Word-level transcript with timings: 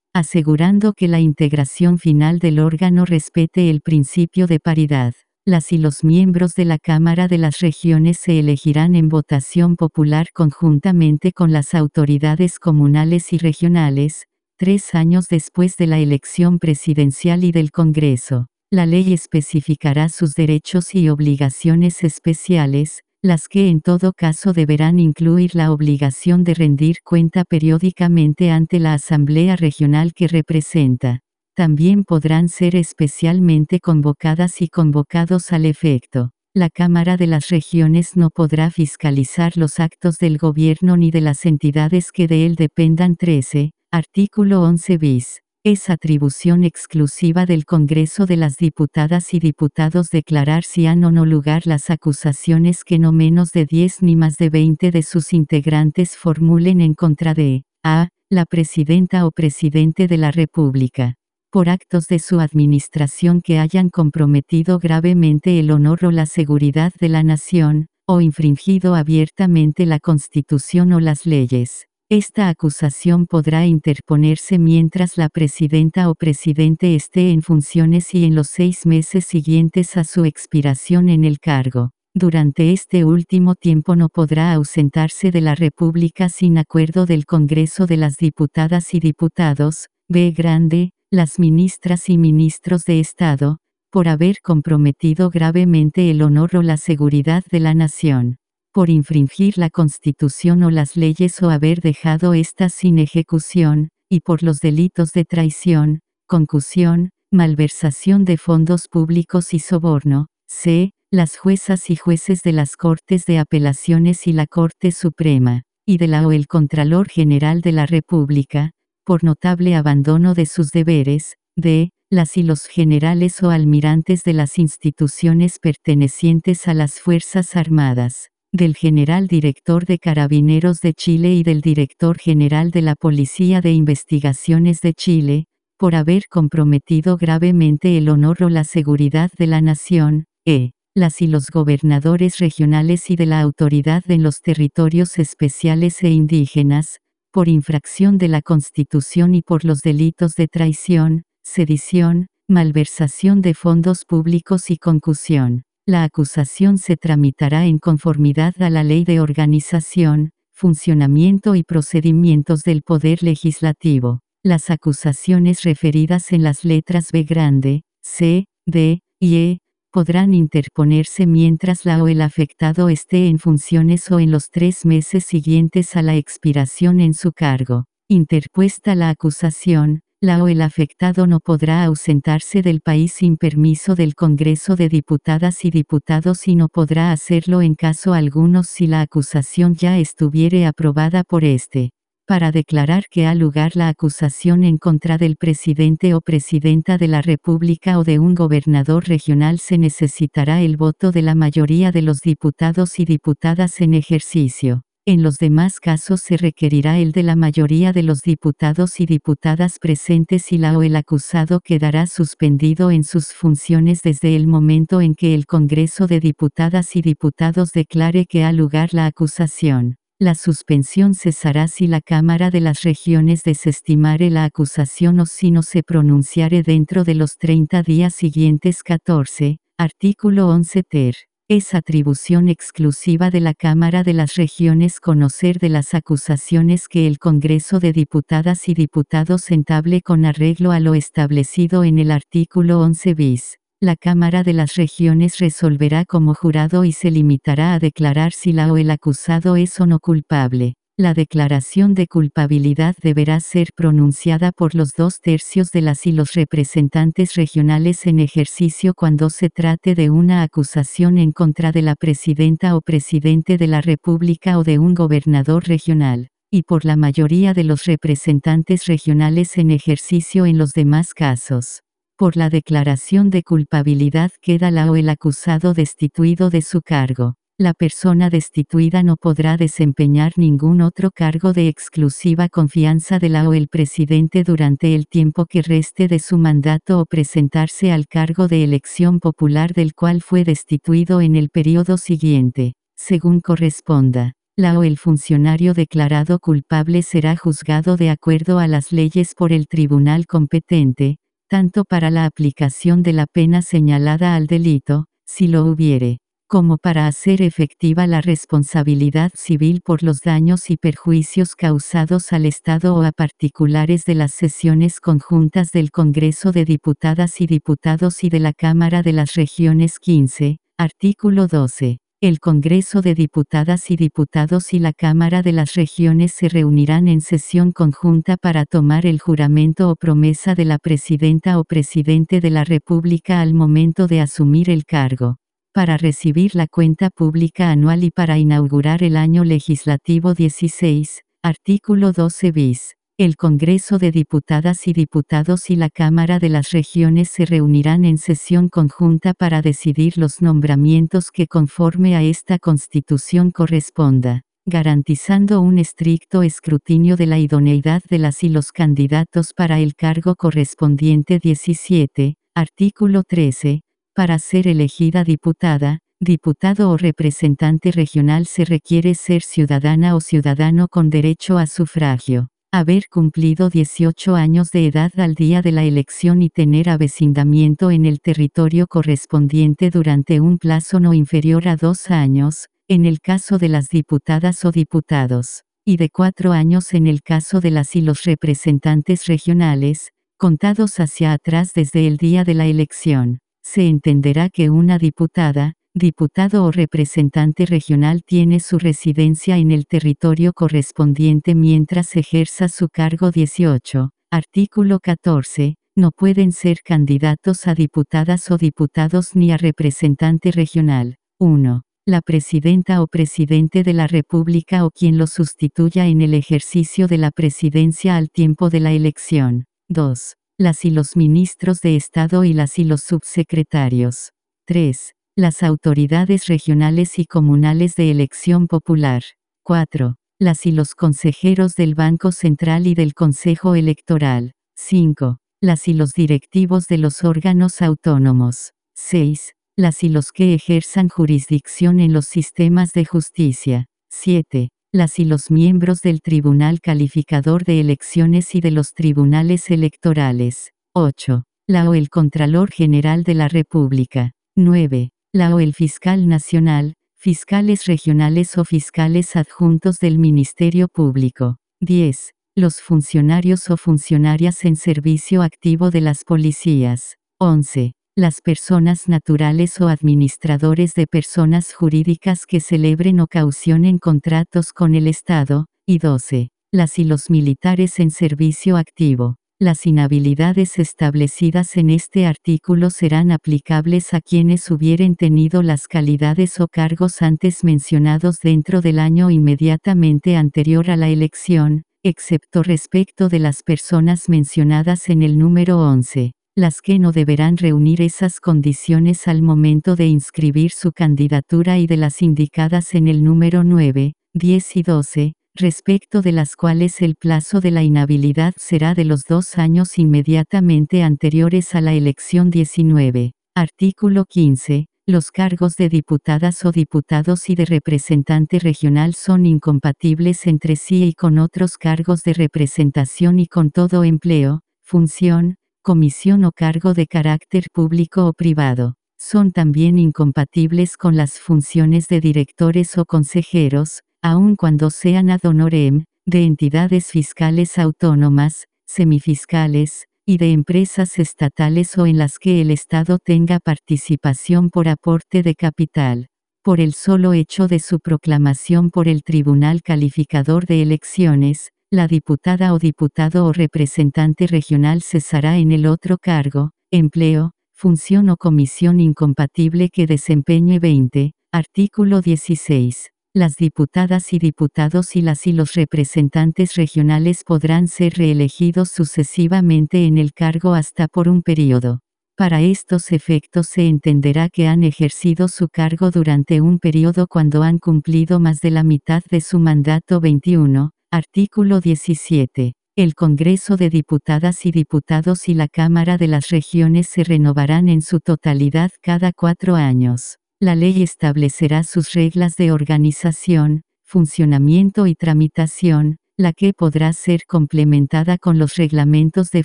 asegurando 0.15 0.93
que 0.93 1.09
la 1.09 1.21
integración 1.21 1.99
final 1.99 2.39
del 2.39 2.59
órgano 2.59 3.05
respete 3.05 3.71
el 3.71 3.81
principio 3.81 4.47
de 4.47 4.61
paridad. 4.61 5.15
Las 5.45 5.73
y 5.73 5.79
los 5.79 6.05
miembros 6.05 6.55
de 6.55 6.65
la 6.65 6.79
Cámara 6.79 7.27
de 7.27 7.39
las 7.39 7.59
Regiones 7.59 8.19
se 8.19 8.39
elegirán 8.39 8.95
en 8.95 9.09
votación 9.09 9.77
popular 9.77 10.29
conjuntamente 10.33 11.33
con 11.33 11.51
las 11.51 11.75
autoridades 11.75 12.61
comunales 12.61 13.33
y 13.33 13.39
regionales, 13.39 14.27
tres 14.57 14.95
años 14.95 15.27
después 15.29 15.77
de 15.77 15.89
la 15.89 15.99
elección 15.99 16.61
presidencial 16.61 17.43
y 17.43 17.51
del 17.51 17.73
Congreso. 17.73 18.47
La 18.71 18.87
ley 18.87 19.13
especificará 19.13 20.09
sus 20.09 20.35
derechos 20.35 20.95
y 20.95 21.09
obligaciones 21.09 22.05
especiales, 22.05 23.03
las 23.23 23.49
que 23.49 23.69
en 23.69 23.81
todo 23.81 24.13
caso 24.13 24.53
deberán 24.53 24.99
incluir 24.99 25.55
la 25.55 25.73
obligación 25.73 26.45
de 26.45 26.55
rendir 26.55 26.97
cuenta 27.05 27.45
periódicamente 27.45 28.51
ante 28.51 28.81
la 28.81 28.95
Asamblea 28.95 29.57
Regional 29.57 30.13
que 30.13 30.29
representa 30.29 31.21
también 31.55 32.05
podrán 32.05 32.49
ser 32.49 32.77
especialmente 32.77 33.81
convocadas 33.81 34.63
y 34.63 34.69
convocados 34.69 35.53
al 35.53 35.67
efecto. 35.67 36.31
La 36.55 36.71
Cámara 36.71 37.17
de 37.17 37.27
las 37.27 37.49
Regiones 37.49 38.17
no 38.17 38.31
podrá 38.31 38.71
fiscalizar 38.71 39.57
los 39.57 39.81
actos 39.81 40.19
del 40.19 40.39
gobierno 40.39 40.97
ni 40.97 41.11
de 41.11 41.21
las 41.21 41.47
entidades 41.47 42.13
que 42.13 42.29
de 42.29 42.47
él 42.47 42.57
dependan 42.57 43.17
13, 43.17 43.73
artículo 43.91 44.63
11 44.63 44.99
bis. 44.99 45.43
Es 45.65 45.91
atribución 45.91 46.65
exclusiva 46.65 47.47
del 47.47 47.67
Congreso 47.67 48.27
de 48.27 48.37
las 48.37 48.57
Diputadas 48.57 49.33
y 49.33 49.39
Diputados 49.39 50.11
declarar 50.11 50.65
si 50.65 50.87
han 50.87 51.05
o 51.05 51.13
no 51.13 51.25
lugar 51.25 51.69
las 51.69 51.89
acusaciones 51.89 52.83
que 52.83 52.99
no 52.99 53.13
menos 53.13 53.53
de 53.53 53.65
10 53.65 54.03
ni 54.03 54.17
más 54.17 54.39
de 54.39 54.51
20 54.51 54.91
de 54.91 55.03
sus 55.05 55.33
integrantes 55.33 56.17
formulen 56.17 56.81
en 56.81 56.95
contra 56.95 57.33
de 57.33 57.63
a. 57.85 58.09
la 58.29 58.45
Presidenta 58.45 59.25
o 59.25 59.31
Presidente 59.31 60.09
de 60.09 60.17
la 60.17 60.33
República 60.33 61.15
por 61.53 61.69
actos 61.69 62.09
de 62.09 62.19
su 62.19 62.41
administración 62.41 63.41
que 63.41 63.61
hayan 63.61 63.89
comprometido 63.89 64.81
gravemente 64.81 65.61
el 65.61 65.71
honor 65.71 66.07
o 66.07 66.11
la 66.11 66.27
seguridad 66.27 66.93
de 66.99 67.09
la 67.09 67.23
nación, 67.23 67.87
o 68.05 68.21
infringido 68.21 68.97
abiertamente 68.97 69.87
la 69.87 70.01
Constitución 70.01 70.93
o 70.93 70.99
las 70.99 71.25
leyes. 71.25 71.87
Esta 72.15 72.51
acusación 72.51 73.25
podrá 73.25 73.65
interponerse 73.65 74.59
mientras 74.59 75.17
la 75.17 75.31
presidenta 75.31 76.11
o 76.11 76.15
presidente 76.15 76.95
esté 76.95 77.31
en 77.31 77.41
funciones 77.41 78.13
y 78.13 78.27
en 78.27 78.35
los 78.35 78.49
seis 78.49 78.85
meses 78.85 79.25
siguientes 79.25 79.97
a 79.97 80.05
su 80.05 80.27
expiración 80.27 81.09
en 81.09 81.25
el 81.25 81.41
cargo. 81.41 81.93
Durante 82.15 82.71
este 82.75 83.07
último 83.07 83.55
tiempo 83.55 83.97
no 83.97 84.11
podrá 84.11 84.53
ausentarse 84.53 85.31
de 85.31 85.41
la 85.41 85.55
República 85.55 86.29
sin 86.29 86.59
acuerdo 86.59 87.07
del 87.07 87.25
Congreso 87.25 87.87
de 87.87 87.97
las 87.97 88.19
Diputadas 88.19 88.93
y 88.93 89.01
Diputados, 89.01 89.87
B. 90.07 90.33
Grande, 90.37 90.91
las 91.11 91.39
ministras 91.39 92.11
y 92.11 92.19
ministros 92.19 92.85
de 92.85 93.01
Estado, 93.01 93.57
por 93.91 94.09
haber 94.09 94.37
comprometido 94.43 95.31
gravemente 95.31 96.11
el 96.11 96.21
honor 96.21 96.57
o 96.57 96.63
la 96.63 96.77
seguridad 96.77 97.43
de 97.51 97.61
la 97.61 97.73
nación, 97.73 98.37
por 98.73 98.91
infringir 98.91 99.59
la 99.59 99.71
Constitución 99.71 100.63
o 100.63 100.71
las 100.71 100.97
leyes 100.97 101.43
o 101.43 101.51
haber 101.51 101.81
dejado 101.81 102.35
éstas 102.35 102.75
sin 102.75 102.99
ejecución, 102.99 103.91
y 104.09 104.21
por 104.21 104.43
los 104.43 104.61
delitos 104.61 105.13
de 105.13 105.25
traición, 105.25 106.01
concusión, 106.27 107.11
malversación 107.31 108.25
de 108.25 108.39
fondos 108.39 108.89
públicos 108.89 109.55
y 109.55 109.59
soborno, 109.59 110.27
c. 110.49 110.93
las 111.11 111.37
juezas 111.37 111.91
y 111.91 111.97
jueces 111.97 112.43
de 112.43 112.53
las 112.53 112.77
Cortes 112.77 113.27
de 113.27 113.39
Apelaciones 113.39 114.27
y 114.27 114.33
la 114.33 114.47
Corte 114.47 114.93
Suprema, 114.93 115.63
y 115.87 115.99
de 115.99 116.09
la 116.09 116.27
o 116.27 116.33
el 116.33 116.47
Contralor 116.47 117.09
General 117.09 117.61
de 117.61 117.73
la 117.73 117.87
República, 117.87 118.73
por 119.05 119.25
notable 119.25 119.75
abandono 119.75 120.35
de 120.35 120.47
sus 120.47 120.71
deberes, 120.71 121.37
de, 121.57 121.91
las 122.11 122.37
y 122.37 122.43
los 122.43 122.67
generales 122.67 123.43
o 123.43 123.51
almirantes 123.51 124.25
de 124.25 124.35
las 124.35 124.59
instituciones 124.59 125.59
pertenecientes 125.59 126.69
a 126.69 126.75
las 126.75 127.01
Fuerzas 127.01 127.57
Armadas, 127.57 128.32
del 128.53 128.77
general 128.77 129.29
director 129.29 129.87
de 129.87 129.99
Carabineros 129.99 130.81
de 130.81 130.93
Chile 130.93 131.35
y 131.35 131.43
del 131.43 131.63
director 131.63 132.19
general 132.19 132.71
de 132.71 132.83
la 132.83 132.95
Policía 132.95 133.63
de 133.63 133.73
Investigaciones 133.73 134.83
de 134.83 134.93
Chile, 134.93 135.47
por 135.79 135.95
haber 135.95 136.29
comprometido 136.29 137.17
gravemente 137.17 137.97
el 137.97 138.11
honor 138.11 138.43
o 138.43 138.51
la 138.51 138.65
seguridad 138.65 139.31
de 139.39 139.47
la 139.47 139.63
nación, 139.63 140.27
e, 140.47 140.73
las 140.95 141.23
y 141.23 141.29
los 141.29 141.51
gobernadores 141.51 142.39
regionales 142.39 143.11
y 143.11 143.17
de 143.17 143.25
la 143.25 143.41
autoridad 143.41 144.05
en 144.11 144.23
los 144.23 144.43
territorios 144.43 145.19
especiales 145.19 146.03
e 146.03 146.11
indígenas, 146.11 147.01
por 147.33 147.49
infracción 147.49 148.19
de 148.19 148.29
la 148.29 148.43
Constitución 148.43 149.35
y 149.35 149.41
por 149.41 149.65
los 149.65 149.81
delitos 149.81 150.35
de 150.35 150.49
traición, 150.49 151.23
sedición, 151.43 152.27
malversación 152.49 153.41
de 153.41 153.55
fondos 153.55 154.05
públicos 154.05 154.71
y 154.71 154.77
concusión. 154.77 155.63
La 155.85 156.05
acusación 156.05 156.79
se 156.79 156.97
tramitará 156.97 157.67
en 157.67 157.81
conformidad 157.81 158.55
a 158.63 158.71
la 158.71 158.85
Ley 158.85 159.03
de 159.03 159.19
Organización, 159.19 160.31
Funcionamiento 160.53 161.57
y 161.57 161.65
Procedimientos 161.65 162.63
del 162.63 162.83
Poder 162.83 163.25
Legislativo. 163.25 164.21
Las 164.45 164.71
acusaciones 164.71 165.65
referidas 165.65 166.31
en 166.31 166.45
las 166.45 166.65
letras 166.65 167.11
B 167.11 167.25
grande, 167.25 167.83
C, 168.01 168.45
D 168.65 169.01
y 169.19 169.35
E, 169.35 169.59
podrán 169.91 170.35
interponerse 170.35 171.27
mientras 171.27 171.85
la 171.85 172.01
o 172.01 172.07
el 172.07 172.21
afectado 172.21 172.89
esté 172.89 173.27
en 173.27 173.41
funciones 173.41 174.09
o 174.13 174.21
en 174.21 174.31
los 174.31 174.51
tres 174.51 174.87
meses 174.87 175.25
siguientes 175.25 175.97
a 175.97 176.03
la 176.03 176.15
expiración 176.15 177.01
en 177.01 177.13
su 177.13 177.33
cargo. 177.33 177.87
Interpuesta 178.09 178.95
la 178.95 179.11
acusación, 179.11 180.03
la 180.23 180.41
o 180.41 180.47
el 180.47 180.63
afectado 180.63 181.27
no 181.27 181.41
podrá 181.41 181.83
ausentarse 181.83 182.63
del 182.63 182.81
país 182.81 183.13
sin 183.13 183.37
permiso 183.37 183.97
del 183.97 184.15
Congreso 184.15 184.77
de 184.77 184.89
Diputadas 184.89 185.65
y 185.65 185.71
Diputados 185.73 186.47
y 186.47 186.55
no 186.55 186.69
podrá 186.69 187.11
hacerlo 187.11 187.61
en 187.61 187.75
caso 187.75 188.15
alguno 188.15 188.63
si 188.63 188.87
la 188.87 189.01
acusación 189.01 189.75
ya 189.75 189.99
estuviere 189.99 190.65
aprobada 190.65 191.25
por 191.25 191.43
este 191.43 191.91
para 192.25 192.53
declarar 192.53 193.07
que 193.11 193.27
ha 193.27 193.35
lugar 193.35 193.73
la 193.75 193.89
acusación 193.89 194.63
en 194.63 194.79
contra 194.79 195.19
del 195.19 195.37
presidente 195.37 196.15
o 196.15 196.21
presidenta 196.21 196.99
de 196.99 197.09
la 197.09 197.21
República 197.21 197.99
o 197.99 198.05
de 198.05 198.21
un 198.21 198.37
gobernador 198.37 199.09
regional 199.09 199.59
se 199.59 199.77
necesitará 199.77 200.63
el 200.63 200.77
voto 200.77 201.11
de 201.11 201.23
la 201.23 201.35
mayoría 201.35 201.91
de 201.91 202.03
los 202.03 202.21
diputados 202.21 203.01
y 203.01 203.07
diputadas 203.07 203.81
en 203.81 203.95
ejercicio. 203.95 204.85
En 205.05 205.25
los 205.25 205.39
demás 205.39 205.81
casos 205.81 206.21
se 206.21 206.37
requerirá 206.37 207.01
el 207.01 207.11
de 207.11 207.25
la 207.25 207.35
mayoría 207.35 207.93
de 207.93 208.05
los 208.05 208.21
diputados 208.23 209.01
y 209.01 209.07
diputadas 209.07 209.81
presentes 209.81 210.53
y 210.53 210.59
la 210.59 210.79
o 210.79 210.85
el 210.85 210.95
acusado 210.95 211.59
quedará 211.59 212.07
suspendido 212.07 212.93
en 212.93 213.03
sus 213.03 213.33
funciones 213.33 214.03
desde 214.03 214.37
el 214.37 214.47
momento 214.47 215.01
en 215.01 215.17
que 215.17 215.35
el 215.35 215.47
Congreso 215.47 216.07
de 216.07 216.21
Diputadas 216.21 216.95
y 216.95 217.03
Diputados 217.03 217.73
declare 217.73 218.27
que 218.27 218.45
ha 218.45 218.53
lugar 218.53 218.91
la 218.95 219.07
acusación. 219.07 219.97
La 220.21 220.37
suspensión 220.37 221.15
cesará 221.17 221.67
si 221.67 221.89
la 221.89 222.01
Cámara 222.01 222.53
de 222.53 222.61
las 222.61 222.83
Regiones 222.83 223.43
desestimare 223.43 224.31
la 224.31 224.45
acusación 224.45 225.19
o 225.19 225.27
si 225.27 225.51
no 225.51 225.65
se 225.65 225.83
pronunciare 225.83 226.63
dentro 226.63 227.03
de 227.03 227.17
los 227.17 227.39
30 227.39 227.83
días 227.83 228.15
siguientes 228.15 228.85
14, 228.85 229.59
artículo 229.79 230.47
11 230.47 230.85
ter. 230.85 231.17
Es 231.55 231.75
atribución 231.75 232.49
exclusiva 232.49 233.29
de 233.29 233.41
la 233.41 233.53
Cámara 233.53 234.05
de 234.05 234.15
las 234.15 234.37
Regiones 234.37 235.01
conocer 235.01 235.59
de 235.59 235.69
las 235.69 235.93
acusaciones 235.93 236.89
que 236.89 237.07
el 237.07 237.19
Congreso 237.19 237.79
de 237.79 237.93
Diputadas 237.93 238.71
y 238.71 238.73
Diputados 238.73 239.51
entable 239.51 240.01
con 240.01 240.25
arreglo 240.25 240.73
a 240.73 240.81
lo 240.81 240.95
establecido 240.95 241.85
en 241.85 241.99
el 241.99 242.11
artículo 242.11 242.81
11 242.81 243.13
bis 243.13 243.59
la 243.81 243.97
Cámara 243.97 244.45
de 244.45 244.55
las 244.55 244.77
Regiones 244.77 245.41
resolverá 245.41 246.07
como 246.07 246.33
jurado 246.33 246.87
y 246.87 246.93
se 246.93 247.11
limitará 247.11 247.75
a 247.75 247.79
declarar 247.79 248.33
si 248.33 248.55
la 248.55 248.73
o 248.73 248.79
el 248.79 248.91
acusado 248.91 249.57
es 249.57 249.79
o 249.79 249.87
no 249.87 249.99
culpable. 249.99 250.77
La 250.99 251.15
declaración 251.15 251.95
de 251.95 252.07
culpabilidad 252.07 252.95
deberá 253.01 253.41
ser 253.41 253.71
pronunciada 253.75 254.53
por 254.53 254.75
los 254.75 254.93
dos 254.93 255.21
tercios 255.21 255.71
de 255.71 255.81
las 255.81 256.07
y 256.07 256.13
los 256.13 256.35
representantes 256.35 257.35
regionales 257.35 258.07
en 258.07 258.19
ejercicio 258.19 258.93
cuando 258.93 259.31
se 259.31 259.49
trate 259.49 259.95
de 259.95 260.11
una 260.11 260.43
acusación 260.43 261.17
en 261.17 261.33
contra 261.33 261.73
de 261.73 261.81
la 261.81 261.95
presidenta 261.95 262.77
o 262.77 262.83
presidente 262.83 263.57
de 263.57 263.69
la 263.69 263.81
República 263.81 264.59
o 264.59 264.65
de 264.65 264.79
un 264.79 264.93
gobernador 264.93 265.67
regional, 265.67 266.29
y 266.51 266.65
por 266.65 266.85
la 266.85 266.97
mayoría 266.97 267.55
de 267.55 267.65
los 267.65 267.87
representantes 267.87 268.85
regionales 268.85 269.57
en 269.57 269.71
ejercicio 269.71 270.45
en 270.45 270.59
los 270.59 270.75
demás 270.75 271.15
casos. 271.15 271.81
Por 272.19 272.37
la 272.37 272.51
declaración 272.51 273.31
de 273.31 273.43
culpabilidad 273.43 274.31
queda 274.43 274.71
la 274.71 274.91
o 274.91 274.97
el 274.97 275.09
acusado 275.09 275.73
destituido 275.73 276.51
de 276.51 276.61
su 276.61 276.83
cargo. 276.83 277.37
La 277.63 277.75
persona 277.75 278.29
destituida 278.29 279.05
no 279.05 279.17
podrá 279.17 279.57
desempeñar 279.57 280.33
ningún 280.35 280.81
otro 280.81 281.13
cargo 281.13 281.53
de 281.53 281.69
exclusiva 281.69 282.49
confianza 282.49 283.21
de 283.21 283.29
la 283.29 283.49
o 283.49 283.55
el 283.55 283.69
presidente 283.69 284.43
durante 284.43 284.97
el 284.97 285.07
tiempo 285.07 285.47
que 285.47 285.63
reste 285.63 286.09
de 286.09 286.19
su 286.19 286.39
mandato 286.39 286.99
o 286.99 287.07
presentarse 287.07 287.93
al 287.93 288.09
cargo 288.09 288.49
de 288.49 288.65
elección 288.65 289.21
popular 289.21 289.75
del 289.75 289.95
cual 289.95 290.23
fue 290.23 290.43
destituido 290.43 291.21
en 291.21 291.37
el 291.37 291.51
periodo 291.51 291.99
siguiente, 291.99 292.73
según 292.97 293.39
corresponda. 293.39 294.33
La 294.57 294.77
o 294.77 294.83
el 294.83 294.99
funcionario 294.99 295.73
declarado 295.73 296.41
culpable 296.41 297.03
será 297.03 297.37
juzgado 297.37 297.97
de 297.97 298.11
acuerdo 298.11 298.59
a 298.59 298.67
las 298.67 298.91
leyes 298.91 299.37
por 299.37 299.53
el 299.53 299.69
tribunal 299.69 300.27
competente, 300.27 301.19
tanto 301.49 301.85
para 301.85 302.11
la 302.11 302.25
aplicación 302.25 303.05
de 303.05 303.13
la 303.13 303.27
pena 303.29 303.63
señalada 303.63 304.35
al 304.35 304.49
delito, 304.49 305.07
si 305.25 305.47
lo 305.47 305.65
hubiere, 305.65 306.19
como 306.53 306.77
para 306.77 307.07
hacer 307.07 307.41
efectiva 307.41 308.07
la 308.07 308.21
responsabilidad 308.21 309.33
civil 309.35 309.81
por 309.83 310.03
los 310.03 310.21
daños 310.21 310.69
y 310.69 310.77
perjuicios 310.77 311.57
causados 311.57 312.31
al 312.35 312.45
Estado 312.45 312.95
o 312.95 313.03
a 313.05 313.13
particulares 313.13 314.05
de 314.05 314.17
las 314.17 314.35
sesiones 314.35 315.01
conjuntas 315.01 315.73
del 315.73 315.91
Congreso 315.91 316.53
de 316.53 316.67
Diputadas 316.67 317.41
y 317.41 317.47
Diputados 317.47 318.23
y 318.23 318.29
de 318.29 318.41
la 318.41 318.53
Cámara 318.53 319.01
de 319.03 319.15
las 319.15 319.33
Regiones 319.33 319.99
15, 319.99 320.59
artículo 320.77 321.47
12. 321.47 322.01
El 322.21 322.39
Congreso 322.39 323.01
de 323.01 323.15
Diputadas 323.15 323.91
y 323.91 323.97
Diputados 323.97 324.75
y 324.75 324.79
la 324.79 324.93
Cámara 324.93 325.41
de 325.41 325.53
las 325.53 325.73
Regiones 325.73 326.35
se 326.35 326.51
reunirán 326.51 327.09
en 327.09 327.23
sesión 327.23 327.73
conjunta 327.73 328.37
para 328.37 328.67
tomar 328.67 329.07
el 329.07 329.21
juramento 329.21 329.89
o 329.89 329.97
promesa 329.97 330.55
de 330.55 330.67
la 330.67 330.77
Presidenta 330.77 331.59
o 331.59 331.65
Presidente 331.65 332.43
de 332.43 332.51
la 332.51 332.65
República 332.65 333.41
al 333.41 333.55
momento 333.55 334.07
de 334.07 334.21
asumir 334.21 334.69
el 334.69 334.85
cargo 334.85 335.39
para 335.73 335.97
recibir 335.97 336.55
la 336.55 336.67
cuenta 336.67 337.11
pública 337.11 337.71
anual 337.71 338.05
y 338.05 338.11
para 338.11 338.39
inaugurar 338.39 339.03
el 339.03 339.17
año 339.17 339.43
legislativo 339.43 340.35
16, 340.35 341.23
artículo 341.43 342.13
12 342.13 342.53
bis. 342.53 342.95
El 343.19 343.37
Congreso 343.37 343.99
de 343.99 344.11
Diputadas 344.11 344.87
y 344.89 344.93
Diputados 344.93 345.71
y 345.71 345.77
la 345.77 345.91
Cámara 345.91 346.39
de 346.39 346.49
las 346.49 346.71
Regiones 346.71 347.29
se 347.31 347.47
reunirán 347.47 348.05
en 348.05 348.19
sesión 348.19 348.69
conjunta 348.69 349.35
para 349.35 349.63
decidir 349.63 350.19
los 350.19 350.43
nombramientos 350.43 351.31
que 351.31 351.47
conforme 351.47 352.17
a 352.17 352.23
esta 352.23 352.59
Constitución 352.59 353.51
corresponda, 353.51 354.43
garantizando 354.67 355.61
un 355.61 355.79
estricto 355.79 356.43
escrutinio 356.43 357.17
de 357.17 357.27
la 357.27 357.39
idoneidad 357.39 358.03
de 358.09 358.19
las 358.19 358.43
y 358.43 358.49
los 358.49 358.73
candidatos 358.73 359.53
para 359.55 359.79
el 359.79 359.95
cargo 359.95 360.35
correspondiente 360.37 361.39
17, 361.39 362.37
artículo 362.55 363.25
13, 363.25 363.83
para 364.15 364.39
ser 364.39 364.69
elegida 364.69 365.25
diputada, 365.25 365.99
diputado 366.21 366.91
o 366.91 366.97
representante 366.97 367.91
regional 367.91 368.47
se 368.47 368.65
requiere 368.65 369.15
ser 369.15 369.43
ciudadana 369.43 370.15
o 370.15 370.21
ciudadano 370.21 370.89
con 370.89 371.11
derecho 371.11 371.59
a 371.59 371.67
sufragio, 371.67 372.49
haber 372.71 373.09
cumplido 373.09 373.71
18 373.71 374.37
años 374.37 374.71
de 374.71 374.87
edad 374.87 375.11
al 375.17 375.35
día 375.35 375.63
de 375.63 375.73
la 375.73 375.85
elección 375.85 376.43
y 376.43 376.51
tener 376.51 376.91
avecindamiento 376.91 377.91
en 377.91 378.07
el 378.07 378.21
territorio 378.21 378.87
correspondiente 378.87 379.91
durante 379.91 380.41
un 380.41 380.59
plazo 380.59 381.01
no 381.01 381.15
inferior 381.15 381.67
a 381.67 381.77
dos 381.77 382.11
años, 382.11 382.67
en 382.89 383.07
el 383.07 383.21
caso 383.21 383.59
de 383.59 383.69
las 383.69 383.89
diputadas 383.89 384.65
o 384.65 384.73
diputados, 384.73 385.63
y 385.85 385.97
de 385.97 386.11
cuatro 386.11 386.53
años 386.53 386.95
en 386.95 387.07
el 387.07 387.23
caso 387.23 387.61
de 387.61 387.71
las 387.71 387.97
y 387.97 388.03
los 388.03 388.25
representantes 388.25 389.27
regionales, 389.27 390.11
contados 390.37 391.01
hacia 391.01 391.33
atrás 391.33 391.73
desde 391.75 392.07
el 392.07 392.17
día 392.17 392.45
de 392.45 392.55
la 392.55 392.67
elección 392.67 393.41
se 393.63 393.89
entenderá 393.89 394.51
que 394.51 394.71
una 394.71 394.99
diputada, 394.99 395.75
diputado 395.95 396.65
o 396.65 396.71
representante 396.71 397.67
regional 397.67 398.23
tiene 398.25 398.61
su 398.61 398.79
residencia 398.79 399.59
en 399.59 399.71
el 399.71 399.87
territorio 399.87 400.53
correspondiente 400.53 401.55
mientras 401.55 402.17
ejerza 402.17 402.69
su 402.69 402.89
cargo 402.89 403.31
18. 403.31 404.11
Artículo 404.31 405.01
14. 405.01 405.75
No 405.95 406.11
pueden 406.11 406.53
ser 406.53 406.79
candidatos 406.83 407.67
a 407.67 407.75
diputadas 407.75 408.51
o 408.51 408.57
diputados 408.57 409.37
ni 409.37 409.53
a 409.53 409.59
representante 409.59 410.51
regional. 410.51 411.17
1. 411.39 411.83
La 412.07 412.23
presidenta 412.23 413.03
o 413.03 413.07
presidente 413.07 413.83
de 413.83 413.93
la 413.93 414.07
República 414.07 414.87
o 414.87 414.91
quien 414.91 415.19
lo 415.19 415.27
sustituya 415.27 416.07
en 416.07 416.23
el 416.23 416.35
ejercicio 416.35 417.09
de 417.09 417.19
la 417.19 417.31
presidencia 417.31 418.17
al 418.17 418.31
tiempo 418.31 418.71
de 418.71 418.81
la 418.81 418.93
elección. 418.93 419.67
2 419.89 420.37
las 420.59 420.85
y 420.85 420.91
los 420.91 421.17
ministros 421.17 421.81
de 421.81 421.97
Estado 421.97 422.45
y 422.45 422.53
las 422.53 422.79
y 422.79 422.85
los 422.85 423.03
subsecretarios. 423.03 424.33
3. 424.67 425.15
Las 425.37 425.63
autoridades 425.63 426.47
regionales 426.47 427.19
y 427.19 427.27
comunales 427.27 427.95
de 427.95 428.11
elección 428.11 428.69
popular. 428.69 429.23
4. 429.65 430.17
Las 430.39 430.67
y 430.67 430.73
los 430.73 430.95
consejeros 430.95 431.75
del 431.75 431.95
Banco 431.95 432.33
Central 432.33 432.87
y 432.87 432.95
del 432.95 433.15
Consejo 433.15 433.75
Electoral. 433.75 434.53
5. 434.77 435.39
Las 435.61 435.89
y 435.89 435.95
los 435.95 436.13
directivos 436.13 436.87
de 436.87 436.99
los 436.99 437.25
órganos 437.25 437.81
autónomos. 437.81 438.73
6. 438.95 439.55
Las 439.77 440.03
y 440.03 440.11
los 440.11 440.33
que 440.33 440.55
ejerzan 440.55 441.09
jurisdicción 441.09 441.99
en 441.99 442.13
los 442.13 442.27
sistemas 442.27 442.93
de 442.93 443.05
justicia. 443.05 443.87
7 444.11 444.71
las 444.93 445.19
y 445.19 445.25
los 445.25 445.51
miembros 445.51 446.03
del 446.03 446.21
Tribunal 446.21 446.83
Calificador 446.83 447.65
de 447.65 447.81
Elecciones 447.81 448.55
y 448.55 448.61
de 448.61 448.71
los 448.71 448.93
Tribunales 448.93 449.71
Electorales. 449.71 450.73
8. 450.95 451.45
La 451.67 451.89
o 451.89 451.95
el 451.95 452.11
Contralor 452.11 452.71
General 452.71 453.25
de 453.25 453.33
la 453.33 453.49
República. 453.49 454.33
9. 454.55 455.11
La 455.33 455.55
o 455.55 455.61
el 455.61 455.73
Fiscal 455.73 456.29
Nacional, 456.29 456.95
fiscales 457.17 457.87
regionales 457.87 458.59
o 458.59 458.67
fiscales 458.67 459.35
adjuntos 459.35 459.99
del 459.99 460.19
Ministerio 460.19 460.89
Público. 460.89 461.57
10. 461.81 462.35
Los 462.55 462.83
funcionarios 462.83 463.71
o 463.71 463.79
funcionarias 463.79 464.63
en 464.67 464.77
servicio 464.77 465.41
activo 465.41 465.91
de 465.91 466.03
las 466.03 466.25
policías. 466.25 467.17
11 467.39 467.95
las 468.15 468.43
personas 468.43 469.09
naturales 469.09 469.81
o 469.81 469.89
administradores 469.89 470.93
de 470.93 471.07
personas 471.07 471.73
jurídicas 471.73 472.45
que 472.45 472.61
celebren 472.61 473.21
o 473.21 473.27
caucionen 473.27 473.99
contratos 473.99 474.75
con 474.75 474.95
el 474.95 475.07
Estado, 475.07 475.65
y 475.87 475.97
12. 475.97 476.51
Las 476.71 476.99
y 476.99 477.05
los 477.05 477.31
militares 477.31 477.99
en 478.01 478.11
servicio 478.11 478.77
activo. 478.77 479.37
Las 479.59 479.87
inhabilidades 479.87 480.79
establecidas 480.79 481.79
en 481.79 481.89
este 481.89 482.27
artículo 482.27 482.91
serán 482.91 483.31
aplicables 483.31 484.13
a 484.13 484.21
quienes 484.21 484.71
hubieren 484.71 485.17
tenido 485.17 485.63
las 485.63 485.89
calidades 485.89 486.61
o 486.61 486.69
cargos 486.69 487.23
antes 487.23 487.65
mencionados 487.65 488.41
dentro 488.41 488.83
del 488.83 488.99
año 488.99 489.31
inmediatamente 489.31 490.37
anterior 490.37 490.91
a 490.91 490.99
la 490.99 491.09
elección, 491.09 491.85
excepto 492.03 492.63
respecto 492.63 493.31
de 493.31 493.39
las 493.39 493.63
personas 493.63 494.29
mencionadas 494.29 495.09
en 495.09 495.23
el 495.23 495.39
número 495.39 495.79
11 495.79 496.33
las 496.55 496.83
que 496.83 496.99
no 496.99 497.13
deberán 497.13 497.57
reunir 497.57 498.03
esas 498.03 498.39
condiciones 498.39 499.27
al 499.27 499.41
momento 499.41 499.97
de 499.97 500.07
inscribir 500.07 500.71
su 500.71 500.93
candidatura 500.93 501.79
y 501.79 501.87
de 501.87 501.97
las 501.97 502.21
indicadas 502.21 502.95
en 502.95 503.09
el 503.09 503.25
número 503.25 503.65
9, 503.65 504.13
10 504.35 504.77
y 504.77 504.83
12, 504.83 505.33
respecto 505.55 506.21
de 506.21 506.33
las 506.33 506.55
cuales 506.55 507.01
el 507.01 507.17
plazo 507.17 507.61
de 507.61 507.71
la 507.71 507.83
inhabilidad 507.83 508.53
será 508.59 508.95
de 508.95 509.07
los 509.07 509.25
dos 509.25 509.57
años 509.57 509.99
inmediatamente 509.99 511.03
anteriores 511.03 511.75
a 511.75 511.81
la 511.81 511.95
elección 511.95 512.51
19. 512.51 513.33
Artículo 513.55 514.27
15. 514.27 514.87
Los 515.07 515.31
cargos 515.31 515.77
de 515.77 515.89
diputadas 515.89 516.67
o 516.67 516.71
diputados 516.71 517.49
y 517.49 517.55
de 517.55 517.65
representante 517.65 518.59
regional 518.59 519.15
son 519.15 519.47
incompatibles 519.47 520.47
entre 520.47 520.77
sí 520.77 521.05
y 521.05 521.15
con 521.15 521.39
otros 521.39 521.79
cargos 521.79 522.23
de 522.25 522.35
representación 522.35 523.39
y 523.41 523.47
con 523.47 523.71
todo 523.71 524.05
empleo, 524.05 524.61
función, 524.83 525.57
comisión 525.83 526.45
o 526.45 526.53
cargo 526.53 526.95
de 526.95 527.07
carácter 527.07 527.67
público 527.73 528.27
o 528.27 528.33
privado. 528.33 528.95
Son 529.19 529.53
también 529.53 529.99
incompatibles 529.99 530.97
con 530.97 531.17
las 531.17 531.39
funciones 531.39 532.09
de 532.09 532.21
directores 532.21 532.97
o 532.99 533.05
consejeros, 533.05 534.01
aun 534.23 534.57
cuando 534.57 534.91
sean 534.91 535.31
ad 535.31 535.45
honorem, 535.45 536.05
de 536.25 536.45
entidades 536.45 537.07
fiscales 537.09 537.79
autónomas, 537.79 538.67
semifiscales, 538.87 540.07
y 540.25 540.39
de 540.39 540.53
empresas 540.53 541.19
estatales 541.19 541.99
o 541.99 542.07
en 542.07 542.19
las 542.19 542.39
que 542.39 542.61
el 542.61 542.71
Estado 542.71 543.19
tenga 543.19 543.59
participación 543.59 544.71
por 544.71 544.89
aporte 544.89 545.43
de 545.43 545.55
capital. 545.55 546.29
Por 546.63 546.81
el 546.81 546.95
solo 546.95 547.33
hecho 547.33 547.67
de 547.67 547.81
su 547.81 547.99
proclamación 547.99 548.91
por 548.91 549.09
el 549.09 549.25
Tribunal 549.25 549.83
Calificador 549.83 550.65
de 550.67 550.83
Elecciones, 550.83 551.71
la 551.93 552.09
diputada 552.09 552.73
o 552.73 552.79
diputado 552.79 553.45
o 553.45 553.53
representante 553.53 554.47
regional 554.47 555.03
cesará 555.03 555.59
en 555.59 555.73
el 555.73 555.85
otro 555.85 556.17
cargo, 556.17 556.71
empleo, 556.91 557.53
función 557.75 558.31
o 558.31 558.39
comisión 558.39 558.99
incompatible 558.99 559.91
que 559.91 560.07
desempeñe 560.07 560.79
20. 560.79 561.33
Artículo 561.53 562.23
16. 562.23 563.11
Las 563.35 563.57
diputadas 563.57 564.33
y 564.33 564.39
diputados 564.39 565.17
y 565.17 565.21
las 565.21 565.47
y 565.47 565.53
los 565.53 565.75
representantes 565.75 566.77
regionales 566.77 567.45
podrán 567.45 567.89
ser 567.89 568.15
reelegidos 568.15 568.89
sucesivamente 568.89 570.07
en 570.07 570.17
el 570.17 570.33
cargo 570.33 570.73
hasta 570.73 571.09
por 571.09 571.29
un 571.29 571.43
periodo. 571.43 572.01
Para 572.39 572.63
estos 572.63 573.13
efectos 573.13 573.67
se 573.67 573.87
entenderá 573.87 574.49
que 574.49 574.67
han 574.67 574.83
ejercido 574.83 575.47
su 575.47 575.69
cargo 575.69 576.11
durante 576.11 576.63
un 576.63 576.79
periodo 576.79 577.27
cuando 577.27 577.63
han 577.63 577.79
cumplido 577.79 578.41
más 578.41 578.63
de 578.63 578.71
la 578.71 578.83
mitad 578.83 579.23
de 579.31 579.43
su 579.43 579.59
mandato 579.59 580.21
21, 580.21 580.93
Artículo 581.15 581.83
17. 581.83 582.73
El 582.97 583.15
Congreso 583.15 583.77
de 583.77 583.91
Diputadas 583.91 584.65
y 584.65 584.71
Diputados 584.71 585.47
y 585.47 585.53
la 585.53 585.69
Cámara 585.69 586.17
de 586.17 586.27
las 586.27 586.49
Regiones 586.49 587.07
se 587.07 587.23
renovarán 587.23 587.91
en 587.91 588.01
su 588.01 588.21
totalidad 588.21 588.91
cada 589.03 589.33
cuatro 589.35 589.75
años. 589.75 590.39
La 590.59 590.75
ley 590.75 591.03
establecerá 591.03 591.85
sus 591.85 592.15
reglas 592.15 592.57
de 592.57 592.73
organización, 592.73 593.83
funcionamiento 594.03 595.07
y 595.07 595.15
tramitación, 595.15 596.17
la 596.39 596.55
que 596.55 596.73
podrá 596.73 597.13
ser 597.13 597.43
complementada 597.47 598.39
con 598.39 598.59
los 598.59 598.77
reglamentos 598.77 599.51
de 599.51 599.65